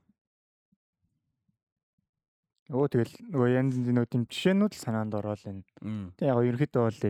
Өө 2.69 2.89
тэгэл 2.91 3.15
нөгөө 3.33 3.49
янз 3.55 3.77
бүр 3.81 3.97
нөгөө 3.97 4.11
тийм 4.13 4.25
жишээнүүд 4.27 4.73
л 4.77 4.83
санаанд 4.83 5.15
ороод 5.17 5.41
байна. 5.45 5.63
Тэг 6.19 6.27
яг 6.27 6.41
ерөнхийдөө 6.41 6.83
бол 6.85 7.01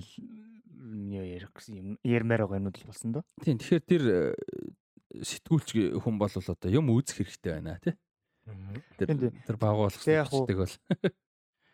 юу 0.83 1.25
ярих 1.25 1.53
гэсэн 1.55 1.75
юм 1.79 1.89
ярмаар 2.03 2.47
байгаа 2.47 2.59
юмуд 2.59 2.79
л 2.79 2.89
болсон 2.91 3.13
доо. 3.13 3.25
Тийм 3.43 3.59
тэгэхээр 3.59 3.87
тэр 3.87 4.03
э, 4.11 5.23
сэтгүүлч 5.23 6.01
хүн 6.03 6.17
бол 6.19 6.33
одоо 6.33 6.71
юм 6.71 6.91
үзэх 6.91 7.23
хэрэгтэй 7.23 7.53
байна 7.55 7.79
тий. 7.79 7.95
Тэр 8.99 9.31
тэр 9.47 9.57
багуулах 9.57 10.03
яг 10.09 10.29
зүйлдэг 10.29 10.59
бол 10.59 10.75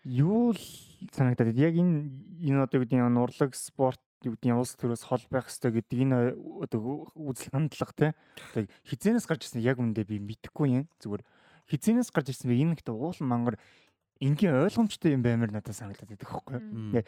Юу 0.08 0.54
л 0.54 0.64
санагдаад 1.12 1.58
яг 1.58 1.74
энэ 1.74 2.08
энэ 2.40 2.64
одоо 2.64 2.80
гэдэг 2.80 2.96
нь 2.96 3.12
нурлаг 3.12 3.52
спорт 3.52 4.00
юу 4.22 4.38
гэдэг 4.38 4.48
нь 4.48 4.56
улс 4.56 4.72
төрөөс 4.78 5.04
хол 5.04 5.24
байх 5.28 5.50
хэрэгтэй 5.50 5.72
гэдэг 5.84 5.98
энэ 6.00 6.18
одоо 6.64 7.10
үзэл 7.18 7.52
хандлага 7.52 7.92
те. 7.92 8.08
Одоо 8.54 8.70
хизэнээс 8.88 9.26
гарч 9.26 9.50
ирсэн 9.50 9.60
яг 9.60 9.82
үндэ 9.82 10.06
би 10.06 10.22
мэдэхгүй 10.22 10.68
юм. 10.70 10.84
Зүгээр 11.02 11.22
хизэнээс 11.68 12.08
гарч 12.14 12.30
ирсэн 12.30 12.48
би 12.48 12.62
энэ 12.62 12.78
ихтэй 12.78 12.94
уулан 12.94 13.26
мангар 13.28 13.56
энгийн 14.22 14.54
ойлгомжтой 14.64 15.12
юм 15.12 15.22
баймаар 15.22 15.52
надад 15.52 15.74
санагдаад 15.74 16.08
байдаг 16.08 16.28
хөөхгүй. 16.30 16.56
Мм. 16.56 17.04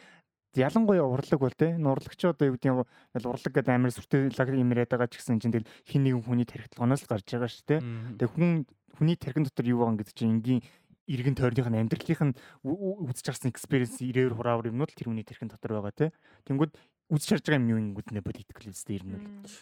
Ялангуяа 0.51 1.07
урлаг 1.07 1.39
бол 1.39 1.55
те 1.55 1.77
нурлагч 1.79 2.19
одоо 2.27 2.51
юу 2.51 2.59
гэдэг 2.59 2.67
нь 2.67 2.75
яг 2.75 3.23
урлаг 3.23 3.53
гэдэг 3.55 3.71
амар 3.71 3.91
сүртэй 3.95 4.27
лаг 4.35 4.47
юм 4.51 4.71
яриад 4.75 4.91
байгаа 4.91 5.07
ч 5.07 5.23
гэсэн 5.23 5.39
чинь 5.39 5.55
тэгэл 5.55 5.71
хин 5.87 6.03
нэгэн 6.03 6.27
хүний 6.27 6.43
тархитлагоноос 6.43 7.07
л 7.07 7.11
гарч 7.11 7.27
байгаа 7.31 7.47
шүү. 7.47 7.79
Мм. 7.79 8.19
Тэгээ 8.19 8.35
хүн 8.35 8.51
хүний 8.99 9.15
тархин 9.15 9.47
дотор 9.47 9.65
юу 9.71 9.79
байгаа 9.87 10.03
гэдэг 10.03 10.11
чинь 10.11 10.33
энгийн 10.35 10.59
иргэн 11.07 11.35
тойрных 11.39 11.67
нь 11.71 11.79
амьдралынх 11.79 12.21
нь 12.27 12.35
үзэж 12.67 13.25
харсан 13.31 13.51
экспириенс 13.55 14.03
ирээр 14.03 14.35
хураавар 14.35 14.75
юмнууд 14.75 14.91
л 14.91 14.97
тэр 14.99 15.07
хүний 15.07 15.23
тархин 15.23 15.47
дотор 15.47 15.79
байгаа 15.79 15.95
те. 15.95 16.05
Тэнгүүд 16.43 16.75
үзэж 17.15 17.27
харж 17.39 17.43
байгаа 17.47 17.61
юм 17.63 17.71
юу 17.71 17.79
ингэнгүүд 17.79 18.07
нэ 18.11 18.19
политикл 18.19 18.71
үстэй 18.71 18.99
ирнэ 18.99 19.17
л. 19.17 19.55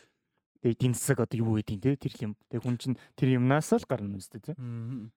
Тэгээ 0.65 0.73
эдийн 0.73 0.93
засаг 0.97 1.21
одоо 1.21 1.37
юу 1.37 1.61
гэдэг 1.61 1.77
те 1.85 2.01
тэр 2.01 2.13
юм. 2.25 2.33
Тэгээ 2.49 2.65
хүн 2.65 2.77
чинь 2.81 2.97
тэр 3.13 3.37
юмнаас 3.37 3.71
л 3.77 3.85
гарна 3.85 4.17
үстэй 4.17 4.41
те. 4.41 4.53
Мм. 4.57 5.13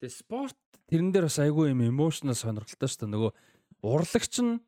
Тэгээ 0.00 0.16
спорт 0.16 0.58
тэрэн 0.88 1.12
дээр 1.12 1.28
бас 1.28 1.38
айгүй 1.38 1.74
юм 1.74 1.84
эмошнл 1.84 2.32
сонирхолтой 2.32 2.88
шүү 2.88 3.04
дээ. 3.04 3.14
Нөгөө 3.14 3.32
урлагч 3.84 4.34
нь 4.40 4.58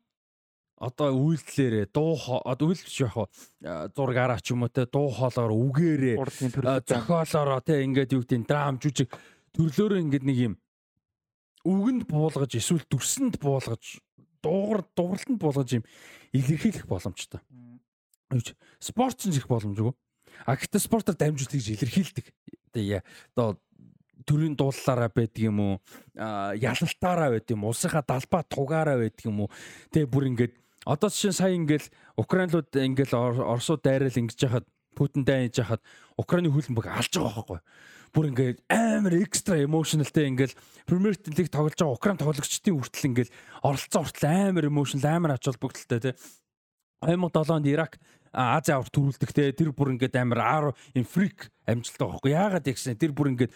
одоо 0.77 1.13
үйлдэлээрээ 1.13 1.85
дуу 1.93 2.17
одоо 2.43 2.73
үйл 2.73 2.81
биш 2.81 2.99
яг 3.01 3.15
зургаараа 3.95 4.39
ч 4.41 4.51
юм 4.51 4.65
уу 4.65 4.71
те 4.73 4.85
дуу 4.89 5.09
хоолоор 5.09 5.53
үгээрээ 5.53 6.17
зохиолоороо 6.87 7.61
те 7.61 7.83
ингээд 7.85 8.13
юу 8.17 8.25
гэдэг 8.25 8.39
нь 8.41 8.49
драм 8.49 8.75
жүжиг 8.81 9.09
төрлөөрөө 9.53 9.99
ингээд 10.01 10.25
нэг 10.25 10.37
юм 10.51 10.53
үгэнд 11.63 12.03
буулгаж 12.09 12.51
эсвэл 12.59 12.83
дүрсэнд 12.89 13.39
буулгаж 13.39 14.03
дуугар 14.43 14.83
дууралтанд 14.95 15.39
буулгаж 15.39 15.79
юм 15.79 15.83
илэрхийлэх 16.35 16.85
боломжтой. 16.85 17.39
Спорт 18.79 19.17
ч 19.23 19.31
их 19.31 19.47
боломжгүй. 19.47 19.93
А 20.45 20.57
гэхдээ 20.59 20.81
спортоор 20.83 21.15
дамжуулт 21.15 21.55
гэж 21.55 21.79
илэрхийлдэг. 21.79 22.25
Одоо 23.37 23.61
төрийн 24.27 24.57
дууллаараа 24.59 25.07
байдаг 25.07 25.39
юм 25.39 25.59
уу? 25.59 25.75
Ялалтаараа 26.17 27.31
байдаг 27.31 27.55
юм 27.55 27.63
уу? 27.63 27.71
Улсынхаа 27.71 28.03
далбаа 28.03 28.43
тугаараа 28.43 28.97
байдаг 28.99 29.23
юм 29.23 29.47
уу? 29.47 29.49
Тэгээ 29.93 30.11
бүр 30.11 30.27
ингээд 30.35 30.53
одоо 30.85 31.09
жишээ 31.09 31.31
нь 31.31 31.39
сая 31.39 31.53
ингээл 31.55 31.87
Украинлууд 32.19 32.69
ингээл 32.75 33.15
Ор- 33.15 33.47
Оросууд 33.57 33.81
дайрал 33.83 34.11
ингэж 34.11 34.39
яхад 34.43 34.65
Путин 34.95 35.23
дайнж 35.25 35.57
яхад 35.57 35.81
Украины 36.17 36.53
хөлбөмбөг 36.53 36.85
алж 36.87 37.13
байгаа 37.17 37.33
байхгүй. 37.33 37.59
Бүр 38.13 38.29
ингээд 38.29 38.57
амар 38.69 39.13
экстра 39.25 39.57
эмошнлтэй 39.63 40.29
ингээл 40.29 40.53
Премьер 40.85 41.17
лиг 41.17 41.49
тоглож 41.49 41.73
байгаа 41.73 41.97
Украин 41.97 42.21
тоглогчдын 42.21 42.77
хүртэл 42.77 43.09
ингээл 43.09 43.35
оролцсон 43.65 44.05
хүртэл 44.05 44.29
амар 44.53 44.69
эмошнл 44.69 45.07
амар 45.09 45.33
ач 45.33 45.49
холбогдолтой 45.49 45.99
тий. 45.99 46.13
2007 47.01 47.51
онд 47.51 47.67
Ирак 47.67 47.97
а, 48.31 48.57
Ази 48.57 48.71
аварт 48.71 48.93
төрүүлдэг 48.93 49.31
те. 49.33 49.51
Тэр 49.51 49.73
бүр 49.73 49.97
ингээд 49.97 50.15
амар 50.15 50.73
им 50.93 51.05
фрик 51.05 51.49
амжилттай 51.65 52.07
байхгүй. 52.07 52.31
Яагаад 52.31 52.69
гэсэн? 52.69 53.01
Тэр 53.01 53.11
бүр 53.17 53.33
ингээд 53.33 53.51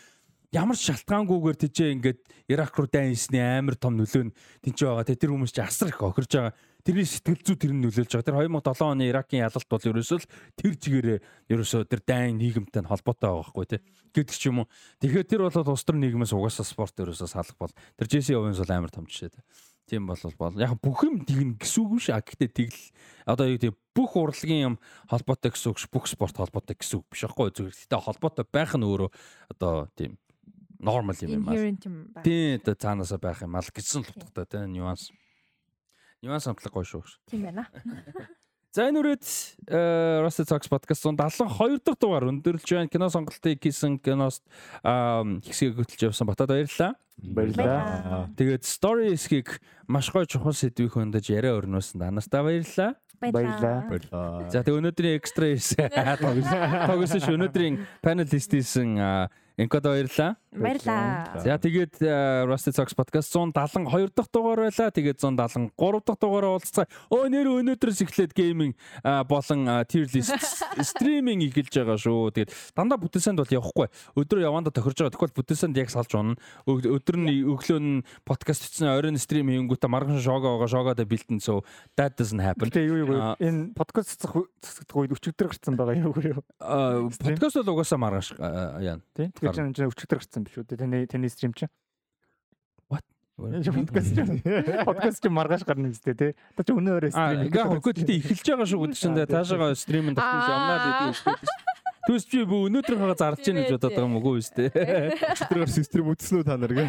ямар 0.51 0.77
шалтгаангүйгээр 0.77 1.57
тийчээ 1.61 1.93
ингээд 1.95 2.19
Ирак 2.49 2.75
руу 2.75 2.89
дайнсны 2.89 3.39
амар 3.39 3.75
том 3.75 3.97
нөлөө 3.99 4.31
нь 4.31 4.35
тийч 4.65 4.83
байгаа 4.83 5.05
те. 5.05 5.15
Тэр 5.15 5.37
хүмүүс 5.37 5.53
чи 5.53 5.61
асар 5.61 5.93
их 5.93 6.01
охирж 6.01 6.31
байгаа 6.33 6.53
тэрний 6.87 7.03
сэтгэл 7.03 7.43
зүй 7.43 7.57
тэр 7.59 7.73
нь 7.75 7.83
нөлөөлж 7.83 8.11
байгаа. 8.15 8.47
Тэр 8.47 8.47
2007 8.47 8.87
оны 8.87 9.03
Иракийн 9.11 9.43
ялалт 9.43 9.67
бол 9.67 9.83
ерөөсөө 9.91 10.17
л 10.23 10.29
тэр 10.55 10.73
чигээрээ 10.79 11.19
ерөөсөө 11.51 11.81
тэр 11.91 12.01
дайн 12.07 12.39
нийгэмтэй 12.39 12.81
нь 12.81 12.87
холбоотой 12.87 13.27
байгаа 13.27 13.43
байхгүй 13.43 13.65
те 13.67 13.77
гэдэг 14.15 14.35
ч 14.39 14.47
юм 14.47 14.63
уу. 14.63 14.71
Тэгэхээр 15.03 15.27
тэр 15.27 15.41
бол 15.43 15.75
улс 15.75 15.83
төр 15.83 15.99
нийгмээс 15.99 16.31
угаасаа 16.31 16.63
спорт 16.63 16.95
ерөөсөө 16.95 17.27
салах 17.27 17.59
бол 17.59 17.75
тэр 17.99 18.07
Джесси 18.07 18.39
Овенс 18.39 18.63
бол 18.63 18.71
амар 18.71 18.91
том 18.95 19.03
жишээ 19.03 19.35
те 19.35 19.43
Тийм 19.87 20.07
бол 20.07 20.19
бол 20.19 20.59
яг 20.59 20.75
бүх 20.83 21.07
юм 21.07 21.23
тэгнэ 21.23 21.63
гэсэн 21.63 21.79
үг 21.87 21.91
биш. 21.95 22.11
А 22.11 22.19
гэхдээ 22.19 22.51
тэгэл 22.51 22.83
одоо 23.23 23.47
юу 23.47 23.55
гэдэг 23.55 23.75
бүх 23.95 24.19
урлагийн 24.19 24.75
юм 24.75 24.75
холбоотой 25.07 25.55
гэсэн 25.55 25.71
үг 25.71 25.79
ш 25.79 25.87
бүх 25.87 26.11
спорт 26.11 26.35
холбоотой 26.35 26.75
гэсэн 26.75 26.99
үг 26.99 27.07
биш 27.07 27.23
аахгүй. 27.23 27.55
Зүгээр 27.55 27.71
гэхдээ 27.71 28.03
холбоотой 28.03 28.45
байх 28.51 28.75
нь 28.75 28.83
өөрөө 28.83 29.09
одоо 29.55 29.87
тийм 29.95 30.19
нормал 30.83 31.15
юм 31.23 31.39
юм 31.39 31.47
аа. 31.47 31.55
Тийм 32.19 32.59
одоо 32.59 32.75
цаанаасаа 32.75 33.15
байх 33.15 33.39
юм 33.47 33.55
аа 33.55 33.63
л 33.63 33.71
гэсэн 33.71 34.03
л 34.03 34.11
утгатай 34.11 34.59
тийм 34.59 34.75
нюанс. 34.75 35.07
Нюанс 36.25 36.47
амтлаг 36.49 36.73
гоё 36.73 36.85
шүү. 36.85 37.05
Тийм 37.29 37.47
байна. 37.49 37.67
За 38.77 38.85
энэ 38.85 38.99
үрээд 39.01 39.25
Rusty 40.21 40.43
Talks 40.45 40.69
podcast 40.69 41.01
172 41.01 41.81
дахь 41.81 41.97
дугаар 41.97 42.29
өндөрлж 42.29 42.67
байна. 42.67 42.91
Кино 42.91 43.09
сонголтыг 43.09 43.57
хийсэн 43.57 43.97
киност 43.97 44.45
хэсгийг 44.85 45.81
хөтлж 45.81 46.11
явсан 46.11 46.29
батад 46.29 46.53
баярлалаа. 46.53 46.93
Баярлалаа. 47.17 48.29
Тэгээд 48.37 48.63
story 48.69 49.17
хэсгийг 49.17 49.57
маш 49.89 50.11
гоё 50.13 50.29
чухал 50.29 50.53
сэдвийг 50.53 50.93
хөндөж 50.93 51.25
яриа 51.33 51.57
өрнөөсөн 51.57 52.05
данастаа 52.05 52.45
баярлалаа. 52.45 52.93
Баярлалаа. 53.17 53.77
Баярлаа. 53.89 54.49
За 54.53 54.61
тэгээ 54.61 54.77
өнөөдрийн 54.77 55.17
экстра 55.17 55.49
хийсэн 55.49 55.89
тогсон 56.85 57.17
ш 57.17 57.33
өнөөдрийн 57.33 57.81
панелист 58.05 58.53
хийсэн 58.53 59.01
Энкодо 59.57 59.89
баярлаа. 59.89 60.37
Баярлаа. 60.53 61.41
За 61.41 61.57
тэгээд 61.57 61.97
э, 62.05 62.45
Rusty 62.45 62.69
Talks 62.69 62.93
podcast 62.93 63.33
172 63.33 64.13
дахь 64.13 64.29
дугаар 64.29 64.69
байлаа. 64.69 64.93
Тэгээд 64.93 65.17
173 65.17 65.73
дахь 66.05 66.21
дугаараа 66.21 66.61
уулзцаа. 66.61 66.85
Өө 67.09 67.25
нэр 67.33 67.49
өнөөдрөөс 67.49 68.05
эхлээд 68.05 68.37
гейминг 68.37 68.77
а, 69.01 69.25
болон 69.25 69.65
а, 69.65 69.81
tier 69.81 70.05
list 70.13 70.29
стриминг 70.93 71.41
эхэлж 71.49 71.73
байгаа 71.73 71.97
шүү. 71.97 72.37
Тэгээд 72.37 72.53
дандаа 72.77 73.01
бүтээсэнд 73.01 73.41
бол 73.41 73.49
явахгүй. 73.49 73.89
Өдөр 74.13 74.45
явандаа 74.45 74.69
тохирж 74.69 75.01
байгаа. 75.01 75.17
Тэгвэл 75.17 75.37
бүтээсэнд 75.41 75.77
яг 75.81 75.89
салж 75.89 76.13
унана. 76.13 76.37
Өдөр 76.69 77.17
нь 77.17 77.41
өглөө 77.49 77.81
нь 77.81 78.05
подкаст 78.29 78.61
хийсэн 78.61 78.93
оройн 78.93 79.17
стрим 79.17 79.49
хийнгүүтээ 79.49 79.89
марган 79.89 80.21
шоугаа 80.21 80.53
байгаа 80.53 80.69
шоугаадаа 80.69 81.09
бэлтэн 81.09 81.41
so 81.41 81.65
that 81.97 82.13
doesn't 82.13 82.45
happen. 82.45 82.69
Гэтэ 82.69 82.85
юу 82.85 83.09
юу 83.09 83.33
энэ 83.41 83.73
подкаст 83.73 84.21
цэцэх 84.21 84.93
үед 84.93 85.17
өчигдөр 85.17 85.49
гарцсан 85.49 85.73
байгаа 85.73 85.97
юу 85.97 86.13
юу. 86.21 86.45
Подкаст 86.61 87.57
бол 87.65 87.73
угаасаа 87.73 87.97
маргааш 87.97 88.37
яана. 88.37 89.01
Тийм. 89.17 89.33
Тэгэхээр 89.47 89.67
чинь 89.71 89.75
чинь 89.77 89.89
өчигдөр 89.91 90.19
гарцсан 90.19 90.43
биш 90.43 90.55
үү? 90.59 90.65
Таны 90.75 91.07
таны 91.07 91.29
стрим 91.31 91.53
чинь. 91.55 91.71
Подкаст 93.37 94.15
чинь 94.17 94.41
подкаст 94.81 95.21
чинь 95.21 95.35
маргааш 95.37 95.61
гарна 95.61 95.93
үстэй 95.93 96.17
тий. 96.17 96.31
Та 96.57 96.65
чи 96.65 96.73
өнөө 96.73 96.93
өрөө 96.97 97.11
стрим. 97.13 97.45
ингээ 97.45 97.65
хөөхгүй 97.69 97.93
гэхдээ 97.93 98.17
эхэлж 98.17 98.45
байгаа 98.49 98.65
шүү 98.65 98.81
гэдэг 98.81 98.97
чинь 98.97 99.13
Аа, 99.13 99.29
таашаага 99.29 99.77
стримэн 99.77 100.17
тогтмол 100.17 100.49
явнаа 100.49 100.73
л 100.73 100.81
гэдэг 100.81 101.05
юм 101.05 101.13
шүү 101.21 101.37
Түс 102.07 102.23
би 102.31 102.45
бүү 102.47 102.69
өнөөдөр 102.69 102.95
хага 103.01 103.15
зарж 103.19 103.49
ийн 103.49 103.57
гэж 103.59 103.73
бодоод 103.75 103.91
байгаа 103.91 104.07
юм 104.07 104.15
уу 104.15 104.39
үстэй. 104.39 104.71
Систем 105.67 106.07
үтсэн 106.07 106.39
үү 106.39 106.45
та 106.47 106.55
нар 106.55 106.71
гэ. 106.71 106.87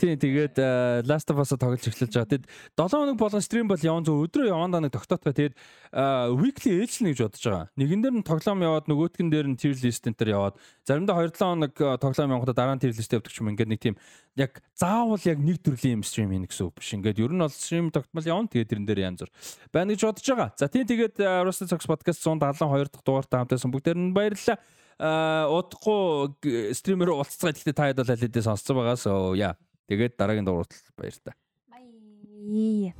Тийм 0.00 0.16
тэгээд 0.16 0.56
э, 0.56 1.04
Last 1.04 1.28
of 1.28 1.36
Us-а 1.36 1.60
тоглож 1.60 1.84
эхэлж 1.84 2.08
байгаа. 2.08 2.32
Тэгэд 2.32 2.48
7 2.80 2.96
хоног 2.96 3.20
болгон 3.20 3.44
стрим 3.44 3.68
бол 3.68 3.76
яван 3.76 4.08
зөв 4.08 4.24
өдрөө 4.24 4.48
явандаа 4.48 4.80
нэг 4.80 4.96
тогтоотгоо 4.96 5.36
тэгээд 5.36 5.52
э, 5.52 6.04
weekly 6.32 6.80
ээлжлэнэ 6.80 7.12
гэж 7.12 7.20
бодож 7.28 7.44
байгаа. 7.44 7.66
Нэгэн 7.76 8.00
дээр 8.00 8.16
нь 8.16 8.24
тоглоом 8.24 8.64
яваад 8.64 8.88
нөгөөтгөн 8.88 9.28
дээр 9.28 9.48
нь 9.52 9.60
tier 9.60 9.76
list 9.76 10.08
энэ 10.08 10.16
төр 10.16 10.32
яваад 10.32 10.54
заримдаа 10.88 11.20
2-7 11.20 11.36
хоног 11.36 11.74
э, 11.76 12.00
тоглоом 12.00 12.32
явахдаа 12.40 12.56
дараа 12.56 12.74
нь 12.74 12.80
tier 12.80 12.96
list 12.96 13.12
явдаг 13.12 13.36
юм 13.36 13.52
ингээд 13.52 13.68
нэг 13.68 13.80
тийм 13.84 14.00
яг 14.40 14.62
заавал 14.78 15.20
яг 15.28 15.38
нэг 15.38 15.60
төрлийн 15.60 16.00
юм 16.00 16.04
стрим 16.06 16.30
хийнэ 16.30 16.48
гэсэн 16.48 16.66
үг 16.70 16.74
биш. 16.78 16.94
Ингээд 16.94 17.20
ер 17.20 17.32
нь 17.34 17.42
бол 17.42 17.52
стрим 17.52 17.90
тогтмол 17.90 18.24
явна 18.24 18.48
тэгээд 18.48 18.70
тэрэн 18.70 18.86
дээр 18.86 19.00
янз 19.10 19.20
бүр 19.26 19.30
байна 19.74 19.92
гэж 19.92 20.02
бодож 20.06 20.26
байгаа. 20.30 20.48
За 20.56 20.70
тийм 20.70 20.86
тэгээд 20.86 21.20
э, 21.20 21.44
Rusty 21.44 21.66
Talks 21.66 21.88
podcast 21.90 22.22
172 22.22 22.88
дахь 22.88 23.04
дугаартай 23.04 23.38
хамтайсан 23.42 23.74
бүгдээр 23.90 23.98
нь 23.98 24.14
баярлалаа. 24.14 24.58
Аа 25.00 25.48
удахгүй 25.48 26.74
стример 26.76 27.10
уулзцгаа 27.16 27.52
гэхдээ 27.56 27.74
та 27.74 27.88
хэд 27.88 28.00
бол 28.04 28.12
аль 28.12 28.22
хэдийн 28.22 28.46
сонсцсон 28.46 28.76
байгаа. 28.76 28.96
So 29.00 29.34
яа. 29.34 29.56
Тэгээд 29.88 30.14
дараагийн 30.20 30.46
дугаарт 30.46 30.72
баяр 30.94 31.16
та. 31.24 31.34
Бай. 31.70 32.94